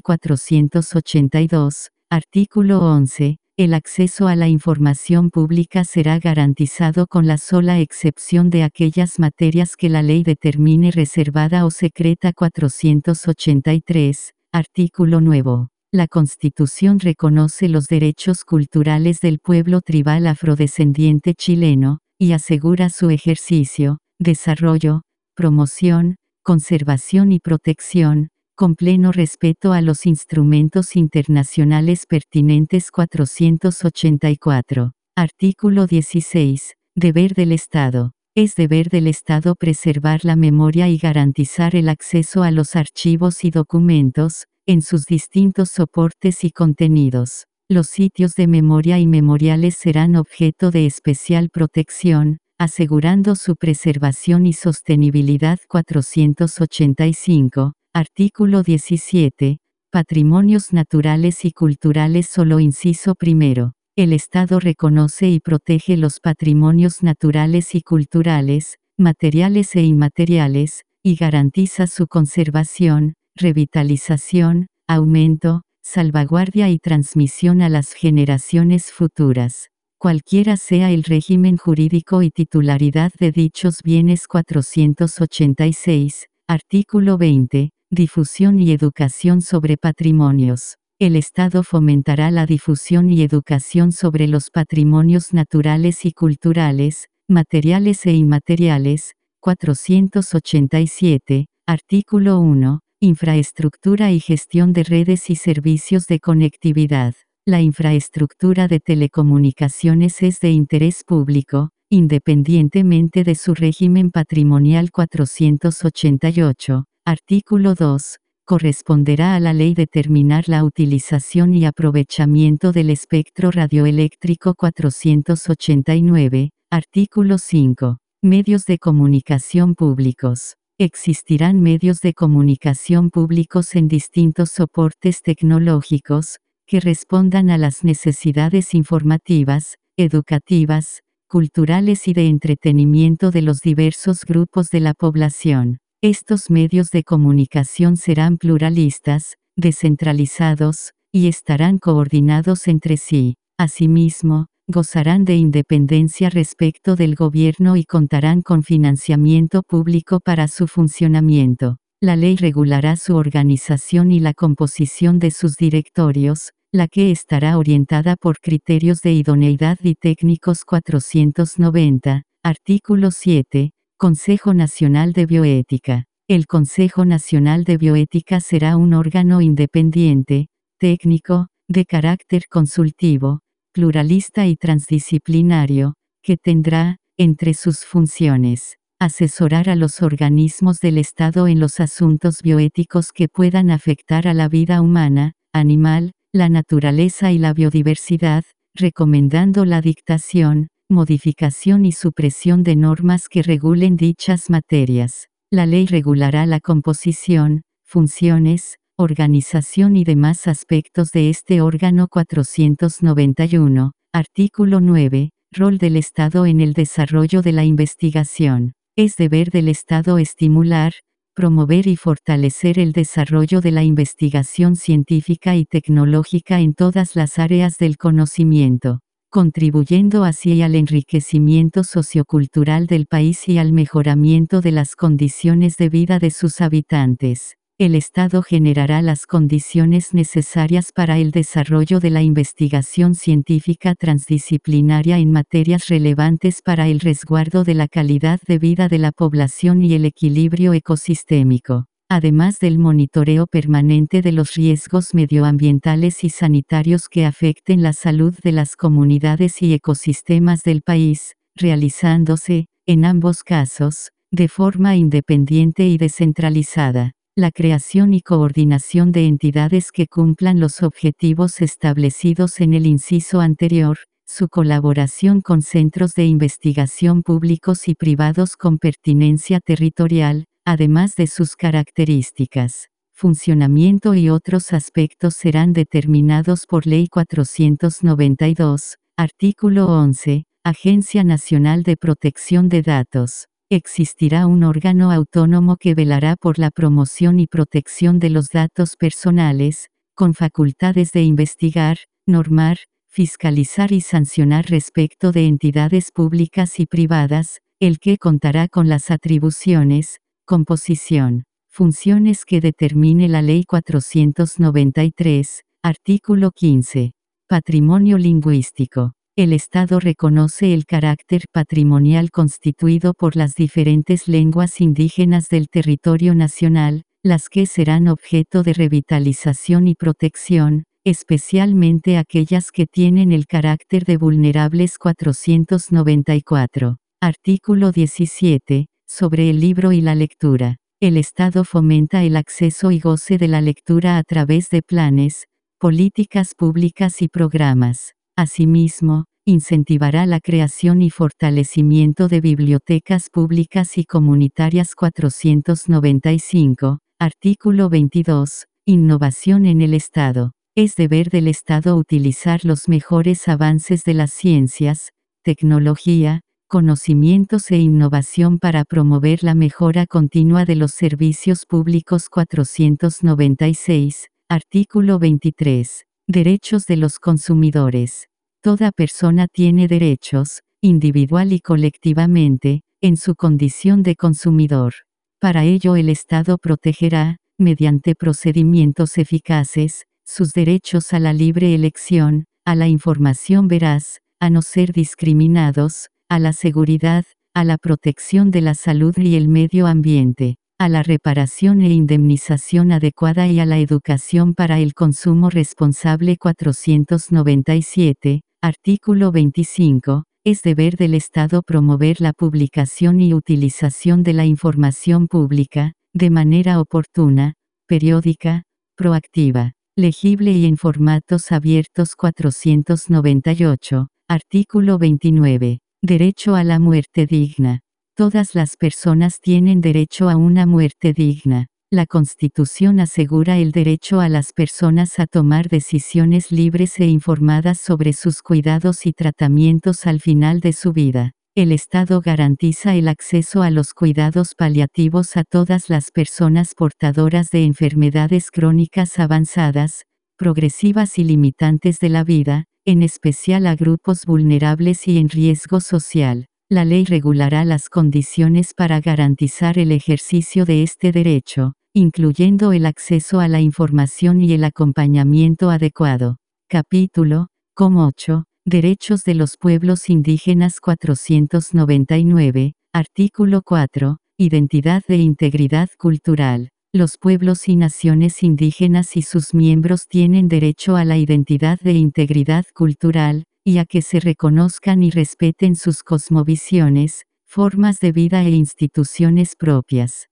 482, 0.00 1.88
artículo 2.10 2.80
11, 2.80 3.38
el 3.56 3.72
acceso 3.72 4.28
a 4.28 4.36
la 4.36 4.48
información 4.48 5.30
pública 5.30 5.84
será 5.84 6.18
garantizado 6.18 7.06
con 7.06 7.26
la 7.26 7.38
sola 7.38 7.80
excepción 7.80 8.50
de 8.50 8.64
aquellas 8.64 9.18
materias 9.18 9.76
que 9.76 9.88
la 9.88 10.02
ley 10.02 10.24
determine 10.24 10.90
reservada 10.90 11.64
o 11.64 11.70
secreta 11.70 12.34
483, 12.34 14.34
artículo 14.52 15.22
nuevo. 15.22 15.70
La 15.90 16.06
Constitución 16.06 17.00
reconoce 17.00 17.70
los 17.70 17.86
derechos 17.86 18.44
culturales 18.44 19.20
del 19.20 19.38
pueblo 19.38 19.80
tribal 19.80 20.26
afrodescendiente 20.26 21.34
chileno, 21.34 22.00
y 22.18 22.32
asegura 22.32 22.90
su 22.90 23.08
ejercicio, 23.08 24.00
desarrollo, 24.18 25.00
promoción, 25.34 26.16
conservación 26.42 27.32
y 27.32 27.38
protección, 27.38 28.30
con 28.56 28.74
pleno 28.74 29.12
respeto 29.12 29.72
a 29.72 29.80
los 29.80 30.06
instrumentos 30.06 30.96
internacionales 30.96 32.06
pertinentes 32.06 32.90
484. 32.90 34.92
Artículo 35.16 35.86
16. 35.86 36.74
Deber 36.96 37.34
del 37.34 37.52
Estado. 37.52 38.12
Es 38.34 38.56
deber 38.56 38.88
del 38.88 39.06
Estado 39.06 39.54
preservar 39.54 40.24
la 40.24 40.36
memoria 40.36 40.88
y 40.88 40.98
garantizar 40.98 41.76
el 41.76 41.88
acceso 41.88 42.42
a 42.42 42.50
los 42.50 42.76
archivos 42.76 43.44
y 43.44 43.50
documentos, 43.50 44.46
en 44.66 44.82
sus 44.82 45.06
distintos 45.06 45.70
soportes 45.70 46.44
y 46.44 46.50
contenidos. 46.50 47.46
Los 47.68 47.88
sitios 47.88 48.34
de 48.34 48.48
memoria 48.48 48.98
y 48.98 49.06
memoriales 49.06 49.76
serán 49.76 50.16
objeto 50.16 50.70
de 50.70 50.86
especial 50.86 51.50
protección, 51.50 52.38
asegurando 52.62 53.34
su 53.34 53.56
preservación 53.56 54.46
y 54.46 54.52
sostenibilidad 54.52 55.58
485, 55.66 57.72
artículo 57.92 58.62
17, 58.62 59.58
Patrimonios 59.90 60.72
naturales 60.72 61.44
y 61.44 61.50
culturales 61.50 62.28
solo 62.28 62.60
inciso 62.60 63.16
primero. 63.16 63.72
El 63.96 64.12
Estado 64.12 64.60
reconoce 64.60 65.28
y 65.28 65.40
protege 65.40 65.96
los 65.96 66.20
patrimonios 66.20 67.02
naturales 67.02 67.74
y 67.74 67.82
culturales, 67.82 68.78
materiales 68.96 69.74
e 69.74 69.82
inmateriales, 69.82 70.82
y 71.02 71.16
garantiza 71.16 71.88
su 71.88 72.06
conservación, 72.06 73.14
revitalización, 73.34 74.68
aumento, 74.86 75.62
salvaguardia 75.82 76.70
y 76.70 76.78
transmisión 76.78 77.60
a 77.60 77.68
las 77.68 77.92
generaciones 77.92 78.92
futuras 78.92 79.71
cualquiera 80.02 80.56
sea 80.56 80.90
el 80.90 81.04
régimen 81.04 81.56
jurídico 81.56 82.22
y 82.22 82.32
titularidad 82.32 83.12
de 83.20 83.30
dichos 83.30 83.82
bienes 83.84 84.26
486, 84.26 86.26
artículo 86.48 87.18
20, 87.18 87.70
difusión 87.88 88.58
y 88.58 88.72
educación 88.72 89.42
sobre 89.42 89.76
patrimonios. 89.76 90.74
El 90.98 91.14
Estado 91.14 91.62
fomentará 91.62 92.32
la 92.32 92.46
difusión 92.46 93.10
y 93.10 93.22
educación 93.22 93.92
sobre 93.92 94.26
los 94.26 94.50
patrimonios 94.50 95.32
naturales 95.32 96.04
y 96.04 96.10
culturales, 96.10 97.06
materiales 97.28 98.04
e 98.04 98.14
inmateriales, 98.14 99.12
487, 99.38 101.46
artículo 101.64 102.40
1, 102.40 102.80
infraestructura 102.98 104.10
y 104.10 104.18
gestión 104.18 104.72
de 104.72 104.82
redes 104.82 105.30
y 105.30 105.36
servicios 105.36 106.08
de 106.08 106.18
conectividad. 106.18 107.14
La 107.44 107.60
infraestructura 107.60 108.68
de 108.68 108.78
telecomunicaciones 108.78 110.22
es 110.22 110.38
de 110.38 110.52
interés 110.52 111.02
público, 111.04 111.70
independientemente 111.90 113.24
de 113.24 113.34
su 113.34 113.54
régimen 113.54 114.12
patrimonial 114.12 114.92
488, 114.92 116.84
artículo 117.04 117.74
2, 117.74 118.18
corresponderá 118.44 119.34
a 119.34 119.40
la 119.40 119.54
ley 119.54 119.74
determinar 119.74 120.48
la 120.48 120.62
utilización 120.62 121.52
y 121.52 121.64
aprovechamiento 121.64 122.70
del 122.70 122.90
espectro 122.90 123.50
radioeléctrico 123.50 124.54
489, 124.54 126.50
artículo 126.70 127.38
5. 127.38 127.98
Medios 128.22 128.66
de 128.66 128.78
comunicación 128.78 129.74
públicos. 129.74 130.54
Existirán 130.78 131.60
medios 131.60 132.02
de 132.02 132.14
comunicación 132.14 133.10
públicos 133.10 133.74
en 133.74 133.88
distintos 133.88 134.50
soportes 134.50 135.22
tecnológicos, 135.22 136.36
que 136.72 136.80
respondan 136.80 137.50
a 137.50 137.58
las 137.58 137.84
necesidades 137.84 138.72
informativas, 138.72 139.76
educativas, 139.98 141.02
culturales 141.28 142.08
y 142.08 142.14
de 142.14 142.28
entretenimiento 142.28 143.30
de 143.30 143.42
los 143.42 143.60
diversos 143.60 144.24
grupos 144.24 144.70
de 144.70 144.80
la 144.80 144.94
población. 144.94 145.80
Estos 146.02 146.48
medios 146.48 146.90
de 146.90 147.04
comunicación 147.04 147.98
serán 147.98 148.38
pluralistas, 148.38 149.34
descentralizados, 149.54 150.92
y 151.12 151.28
estarán 151.28 151.76
coordinados 151.76 152.66
entre 152.66 152.96
sí. 152.96 153.34
Asimismo, 153.58 154.46
gozarán 154.66 155.26
de 155.26 155.36
independencia 155.36 156.30
respecto 156.30 156.96
del 156.96 157.16
gobierno 157.16 157.76
y 157.76 157.84
contarán 157.84 158.40
con 158.40 158.62
financiamiento 158.62 159.62
público 159.62 160.20
para 160.20 160.48
su 160.48 160.66
funcionamiento. 160.68 161.76
La 162.00 162.16
ley 162.16 162.36
regulará 162.36 162.96
su 162.96 163.14
organización 163.14 164.10
y 164.10 164.20
la 164.20 164.32
composición 164.32 165.18
de 165.18 165.30
sus 165.32 165.56
directorios, 165.56 166.52
la 166.72 166.88
que 166.88 167.10
estará 167.10 167.58
orientada 167.58 168.16
por 168.16 168.40
criterios 168.40 169.02
de 169.02 169.12
idoneidad 169.12 169.78
y 169.82 169.94
técnicos 169.94 170.64
490, 170.64 172.22
artículo 172.42 173.10
7, 173.10 173.72
Consejo 173.98 174.54
Nacional 174.54 175.12
de 175.12 175.26
Bioética. 175.26 176.06
El 176.28 176.46
Consejo 176.46 177.04
Nacional 177.04 177.64
de 177.64 177.76
Bioética 177.76 178.40
será 178.40 178.78
un 178.78 178.94
órgano 178.94 179.42
independiente, 179.42 180.48
técnico, 180.78 181.48
de 181.68 181.84
carácter 181.84 182.44
consultivo, 182.48 183.40
pluralista 183.74 184.46
y 184.46 184.56
transdisciplinario, 184.56 185.92
que 186.22 186.38
tendrá, 186.38 186.96
entre 187.18 187.52
sus 187.52 187.80
funciones, 187.84 188.78
asesorar 188.98 189.68
a 189.68 189.76
los 189.76 190.00
organismos 190.00 190.80
del 190.80 190.96
Estado 190.96 191.48
en 191.48 191.60
los 191.60 191.80
asuntos 191.80 192.40
bioéticos 192.40 193.12
que 193.12 193.28
puedan 193.28 193.70
afectar 193.70 194.26
a 194.26 194.32
la 194.32 194.48
vida 194.48 194.80
humana, 194.80 195.32
animal, 195.52 196.12
la 196.34 196.48
naturaleza 196.48 197.30
y 197.30 197.38
la 197.38 197.52
biodiversidad, 197.52 198.44
recomendando 198.74 199.66
la 199.66 199.82
dictación, 199.82 200.68
modificación 200.88 201.84
y 201.84 201.92
supresión 201.92 202.62
de 202.62 202.74
normas 202.74 203.28
que 203.28 203.42
regulen 203.42 203.96
dichas 203.96 204.48
materias. 204.48 205.28
La 205.50 205.66
ley 205.66 205.86
regulará 205.86 206.46
la 206.46 206.60
composición, 206.60 207.62
funciones, 207.84 208.76
organización 208.96 209.94
y 209.94 210.04
demás 210.04 210.46
aspectos 210.48 211.12
de 211.12 211.28
este 211.28 211.60
órgano 211.60 212.08
491, 212.08 213.92
artículo 214.14 214.80
9, 214.80 215.30
rol 215.52 215.76
del 215.76 215.96
Estado 215.96 216.46
en 216.46 216.62
el 216.62 216.72
desarrollo 216.72 217.42
de 217.42 217.52
la 217.52 217.64
investigación. 217.64 218.72
Es 218.96 219.16
deber 219.16 219.50
del 219.50 219.68
Estado 219.68 220.16
estimular, 220.16 220.94
promover 221.34 221.86
y 221.86 221.96
fortalecer 221.96 222.78
el 222.78 222.92
desarrollo 222.92 223.60
de 223.60 223.70
la 223.70 223.84
investigación 223.84 224.76
científica 224.76 225.56
y 225.56 225.64
tecnológica 225.64 226.60
en 226.60 226.74
todas 226.74 227.16
las 227.16 227.38
áreas 227.38 227.78
del 227.78 227.96
conocimiento, 227.96 229.00
contribuyendo 229.30 230.24
así 230.24 230.60
al 230.62 230.74
enriquecimiento 230.74 231.84
sociocultural 231.84 232.86
del 232.86 233.06
país 233.06 233.48
y 233.48 233.58
al 233.58 233.72
mejoramiento 233.72 234.60
de 234.60 234.72
las 234.72 234.94
condiciones 234.94 235.76
de 235.76 235.88
vida 235.88 236.18
de 236.18 236.30
sus 236.30 236.60
habitantes. 236.60 237.56
El 237.78 237.94
Estado 237.94 238.42
generará 238.42 239.00
las 239.00 239.26
condiciones 239.26 240.12
necesarias 240.12 240.92
para 240.92 241.18
el 241.18 241.30
desarrollo 241.30 242.00
de 242.00 242.10
la 242.10 242.22
investigación 242.22 243.14
científica 243.14 243.94
transdisciplinaria 243.94 245.18
en 245.18 245.32
materias 245.32 245.88
relevantes 245.88 246.60
para 246.62 246.86
el 246.88 247.00
resguardo 247.00 247.64
de 247.64 247.74
la 247.74 247.88
calidad 247.88 248.40
de 248.46 248.58
vida 248.58 248.88
de 248.88 248.98
la 248.98 249.10
población 249.10 249.82
y 249.82 249.94
el 249.94 250.04
equilibrio 250.04 250.74
ecosistémico, 250.74 251.86
además 252.10 252.58
del 252.58 252.78
monitoreo 252.78 253.46
permanente 253.46 254.20
de 254.20 254.32
los 254.32 254.54
riesgos 254.54 255.14
medioambientales 255.14 256.24
y 256.24 256.28
sanitarios 256.28 257.08
que 257.08 257.24
afecten 257.24 257.82
la 257.82 257.94
salud 257.94 258.34
de 258.44 258.52
las 258.52 258.76
comunidades 258.76 259.62
y 259.62 259.72
ecosistemas 259.72 260.62
del 260.62 260.82
país, 260.82 261.36
realizándose, 261.56 262.66
en 262.86 263.06
ambos 263.06 263.42
casos, 263.42 264.10
de 264.30 264.48
forma 264.48 264.94
independiente 264.94 265.88
y 265.88 265.96
descentralizada 265.96 267.12
la 267.34 267.50
creación 267.50 268.12
y 268.12 268.20
coordinación 268.20 269.10
de 269.10 269.26
entidades 269.26 269.90
que 269.90 270.06
cumplan 270.06 270.60
los 270.60 270.82
objetivos 270.82 271.62
establecidos 271.62 272.60
en 272.60 272.74
el 272.74 272.86
inciso 272.86 273.40
anterior, 273.40 273.98
su 274.26 274.48
colaboración 274.48 275.40
con 275.40 275.62
centros 275.62 276.14
de 276.14 276.26
investigación 276.26 277.22
públicos 277.22 277.88
y 277.88 277.94
privados 277.94 278.56
con 278.56 278.76
pertinencia 278.76 279.60
territorial, 279.60 280.44
además 280.66 281.16
de 281.16 281.26
sus 281.26 281.56
características, 281.56 282.88
funcionamiento 283.12 284.14
y 284.14 284.28
otros 284.28 284.74
aspectos 284.74 285.34
serán 285.34 285.72
determinados 285.72 286.66
por 286.66 286.86
Ley 286.86 287.08
492, 287.08 288.98
artículo 289.16 289.86
11, 289.86 290.44
Agencia 290.64 291.24
Nacional 291.24 291.82
de 291.82 291.96
Protección 291.96 292.68
de 292.68 292.82
Datos 292.82 293.46
existirá 293.74 294.46
un 294.46 294.64
órgano 294.64 295.10
autónomo 295.10 295.76
que 295.76 295.94
velará 295.94 296.36
por 296.36 296.58
la 296.58 296.70
promoción 296.70 297.40
y 297.40 297.46
protección 297.46 298.18
de 298.18 298.30
los 298.30 298.48
datos 298.50 298.96
personales, 298.96 299.88
con 300.14 300.34
facultades 300.34 301.12
de 301.12 301.22
investigar, 301.22 301.98
normar, 302.26 302.78
fiscalizar 303.08 303.92
y 303.92 304.00
sancionar 304.00 304.66
respecto 304.66 305.32
de 305.32 305.46
entidades 305.46 306.12
públicas 306.12 306.80
y 306.80 306.86
privadas, 306.86 307.60
el 307.80 307.98
que 307.98 308.18
contará 308.18 308.68
con 308.68 308.88
las 308.88 309.10
atribuciones, 309.10 310.20
composición, 310.44 311.44
funciones 311.68 312.44
que 312.44 312.60
determine 312.60 313.28
la 313.28 313.42
Ley 313.42 313.64
493, 313.64 315.62
artículo 315.82 316.50
15. 316.52 317.12
Patrimonio 317.48 318.18
lingüístico. 318.18 319.12
El 319.34 319.54
Estado 319.54 319.98
reconoce 319.98 320.74
el 320.74 320.84
carácter 320.84 321.44
patrimonial 321.50 322.30
constituido 322.30 323.14
por 323.14 323.34
las 323.34 323.54
diferentes 323.54 324.28
lenguas 324.28 324.78
indígenas 324.82 325.48
del 325.48 325.70
territorio 325.70 326.34
nacional, 326.34 327.04
las 327.22 327.48
que 327.48 327.64
serán 327.64 328.08
objeto 328.08 328.62
de 328.62 328.74
revitalización 328.74 329.88
y 329.88 329.94
protección, 329.94 330.84
especialmente 331.02 332.18
aquellas 332.18 332.70
que 332.70 332.86
tienen 332.86 333.32
el 333.32 333.46
carácter 333.46 334.04
de 334.04 334.18
vulnerables 334.18 334.98
494. 334.98 336.98
Artículo 337.22 337.90
17. 337.90 338.86
Sobre 339.08 339.48
el 339.48 339.60
libro 339.60 339.92
y 339.92 340.02
la 340.02 340.14
lectura. 340.14 340.76
El 341.00 341.16
Estado 341.16 341.64
fomenta 341.64 342.22
el 342.22 342.36
acceso 342.36 342.90
y 342.90 343.00
goce 343.00 343.38
de 343.38 343.48
la 343.48 343.62
lectura 343.62 344.18
a 344.18 344.24
través 344.24 344.68
de 344.68 344.82
planes, 344.82 345.46
políticas 345.78 346.54
públicas 346.54 347.22
y 347.22 347.28
programas. 347.28 348.12
Asimismo, 348.36 349.26
incentivará 349.44 350.24
la 350.24 350.40
creación 350.40 351.02
y 351.02 351.10
fortalecimiento 351.10 352.28
de 352.28 352.40
bibliotecas 352.40 353.28
públicas 353.28 353.98
y 353.98 354.04
comunitarias 354.04 354.94
495, 354.94 357.00
artículo 357.18 357.90
22, 357.90 358.66
Innovación 358.86 359.66
en 359.66 359.82
el 359.82 359.92
Estado. 359.92 360.52
Es 360.74 360.96
deber 360.96 361.28
del 361.28 361.46
Estado 361.46 361.96
utilizar 361.96 362.64
los 362.64 362.88
mejores 362.88 363.48
avances 363.48 364.04
de 364.04 364.14
las 364.14 364.32
ciencias, 364.32 365.10
tecnología, 365.42 366.40
conocimientos 366.68 367.70
e 367.70 367.76
innovación 367.76 368.58
para 368.58 368.86
promover 368.86 369.44
la 369.44 369.54
mejora 369.54 370.06
continua 370.06 370.64
de 370.64 370.76
los 370.76 370.92
servicios 370.92 371.66
públicos 371.66 372.30
496, 372.30 374.28
artículo 374.48 375.18
23. 375.18 376.06
Derechos 376.28 376.86
de 376.86 376.96
los 376.96 377.18
consumidores. 377.18 378.28
Toda 378.62 378.92
persona 378.92 379.48
tiene 379.48 379.88
derechos, 379.88 380.60
individual 380.80 381.52
y 381.52 381.58
colectivamente, 381.58 382.82
en 383.00 383.16
su 383.16 383.34
condición 383.34 384.04
de 384.04 384.14
consumidor. 384.14 384.94
Para 385.40 385.64
ello 385.64 385.96
el 385.96 386.08
Estado 386.08 386.58
protegerá, 386.58 387.38
mediante 387.58 388.14
procedimientos 388.14 389.18
eficaces, 389.18 390.04
sus 390.24 390.52
derechos 390.52 391.12
a 391.12 391.18
la 391.18 391.32
libre 391.32 391.74
elección, 391.74 392.44
a 392.64 392.76
la 392.76 392.86
información 392.86 393.66
veraz, 393.66 394.20
a 394.40 394.48
no 394.48 394.62
ser 394.62 394.92
discriminados, 394.92 396.08
a 396.28 396.38
la 396.38 396.52
seguridad, 396.52 397.24
a 397.52 397.64
la 397.64 397.78
protección 397.78 398.52
de 398.52 398.60
la 398.60 398.74
salud 398.74 399.18
y 399.18 399.34
el 399.34 399.48
medio 399.48 399.88
ambiente. 399.88 400.56
A 400.78 400.88
la 400.88 401.02
reparación 401.02 401.80
e 401.80 401.90
indemnización 401.90 402.92
adecuada 402.92 403.46
y 403.46 403.60
a 403.60 403.66
la 403.66 403.78
educación 403.78 404.54
para 404.54 404.80
el 404.80 404.94
consumo 404.94 405.48
responsable 405.48 406.36
497, 406.36 408.40
artículo 408.60 409.30
25, 409.30 410.24
es 410.44 410.62
deber 410.62 410.96
del 410.96 411.14
Estado 411.14 411.62
promover 411.62 412.20
la 412.20 412.32
publicación 412.32 413.20
y 413.20 413.32
utilización 413.32 414.24
de 414.24 414.32
la 414.32 414.44
información 414.44 415.28
pública, 415.28 415.92
de 416.14 416.30
manera 416.30 416.80
oportuna, 416.80 417.54
periódica, 417.86 418.64
proactiva, 418.96 419.72
legible 419.96 420.52
y 420.52 420.66
en 420.66 420.76
formatos 420.76 421.52
abiertos 421.52 422.16
498, 422.16 424.08
artículo 424.28 424.98
29. 424.98 425.78
Derecho 426.02 426.56
a 426.56 426.64
la 426.64 426.80
muerte 426.80 427.26
digna. 427.26 427.82
Todas 428.14 428.54
las 428.54 428.76
personas 428.76 429.40
tienen 429.40 429.80
derecho 429.80 430.28
a 430.28 430.36
una 430.36 430.66
muerte 430.66 431.14
digna. 431.14 431.68
La 431.90 432.04
Constitución 432.04 433.00
asegura 433.00 433.56
el 433.56 433.72
derecho 433.72 434.20
a 434.20 434.28
las 434.28 434.52
personas 434.52 435.18
a 435.18 435.26
tomar 435.26 435.70
decisiones 435.70 436.52
libres 436.52 437.00
e 437.00 437.06
informadas 437.06 437.80
sobre 437.80 438.12
sus 438.12 438.42
cuidados 438.42 439.06
y 439.06 439.14
tratamientos 439.14 440.06
al 440.06 440.20
final 440.20 440.60
de 440.60 440.74
su 440.74 440.92
vida. 440.92 441.32
El 441.54 441.72
Estado 441.72 442.20
garantiza 442.20 442.94
el 442.94 443.08
acceso 443.08 443.62
a 443.62 443.70
los 443.70 443.94
cuidados 443.94 444.54
paliativos 444.54 445.38
a 445.38 445.44
todas 445.44 445.88
las 445.88 446.10
personas 446.10 446.74
portadoras 446.74 447.50
de 447.50 447.64
enfermedades 447.64 448.50
crónicas 448.50 449.18
avanzadas, 449.18 450.04
progresivas 450.36 451.18
y 451.18 451.24
limitantes 451.24 451.98
de 451.98 452.10
la 452.10 452.24
vida, 452.24 452.66
en 452.84 453.02
especial 453.02 453.66
a 453.66 453.74
grupos 453.74 454.26
vulnerables 454.26 455.08
y 455.08 455.16
en 455.16 455.30
riesgo 455.30 455.80
social. 455.80 456.46
La 456.72 456.86
ley 456.86 457.04
regulará 457.04 457.66
las 457.66 457.90
condiciones 457.90 458.72
para 458.72 458.98
garantizar 458.98 459.78
el 459.78 459.92
ejercicio 459.92 460.64
de 460.64 460.82
este 460.82 461.12
derecho, 461.12 461.74
incluyendo 461.92 462.72
el 462.72 462.86
acceso 462.86 463.40
a 463.40 463.48
la 463.48 463.60
información 463.60 464.40
y 464.40 464.54
el 464.54 464.64
acompañamiento 464.64 465.68
adecuado. 465.68 466.38
Capítulo, 466.70 467.48
com 467.74 467.98
8, 467.98 468.44
Derechos 468.64 469.22
de 469.24 469.34
los 469.34 469.58
Pueblos 469.58 470.08
Indígenas 470.08 470.80
499, 470.80 472.72
artículo 472.94 473.60
4, 473.62 474.16
Identidad 474.38 475.02
de 475.06 475.18
Integridad 475.18 475.90
Cultural. 475.98 476.70
Los 476.94 477.18
pueblos 477.18 477.68
y 477.68 477.76
naciones 477.76 478.42
indígenas 478.42 479.18
y 479.18 479.20
sus 479.20 479.52
miembros 479.52 480.06
tienen 480.08 480.48
derecho 480.48 480.96
a 480.96 481.04
la 481.04 481.18
identidad 481.18 481.78
de 481.80 481.92
integridad 481.92 482.64
cultural, 482.74 483.44
y 483.64 483.78
a 483.78 483.84
que 483.84 484.02
se 484.02 484.20
reconozcan 484.20 485.02
y 485.02 485.10
respeten 485.10 485.76
sus 485.76 486.02
cosmovisiones, 486.02 487.26
formas 487.44 488.00
de 488.00 488.12
vida 488.12 488.42
e 488.42 488.50
instituciones 488.50 489.56
propias. 489.56 490.31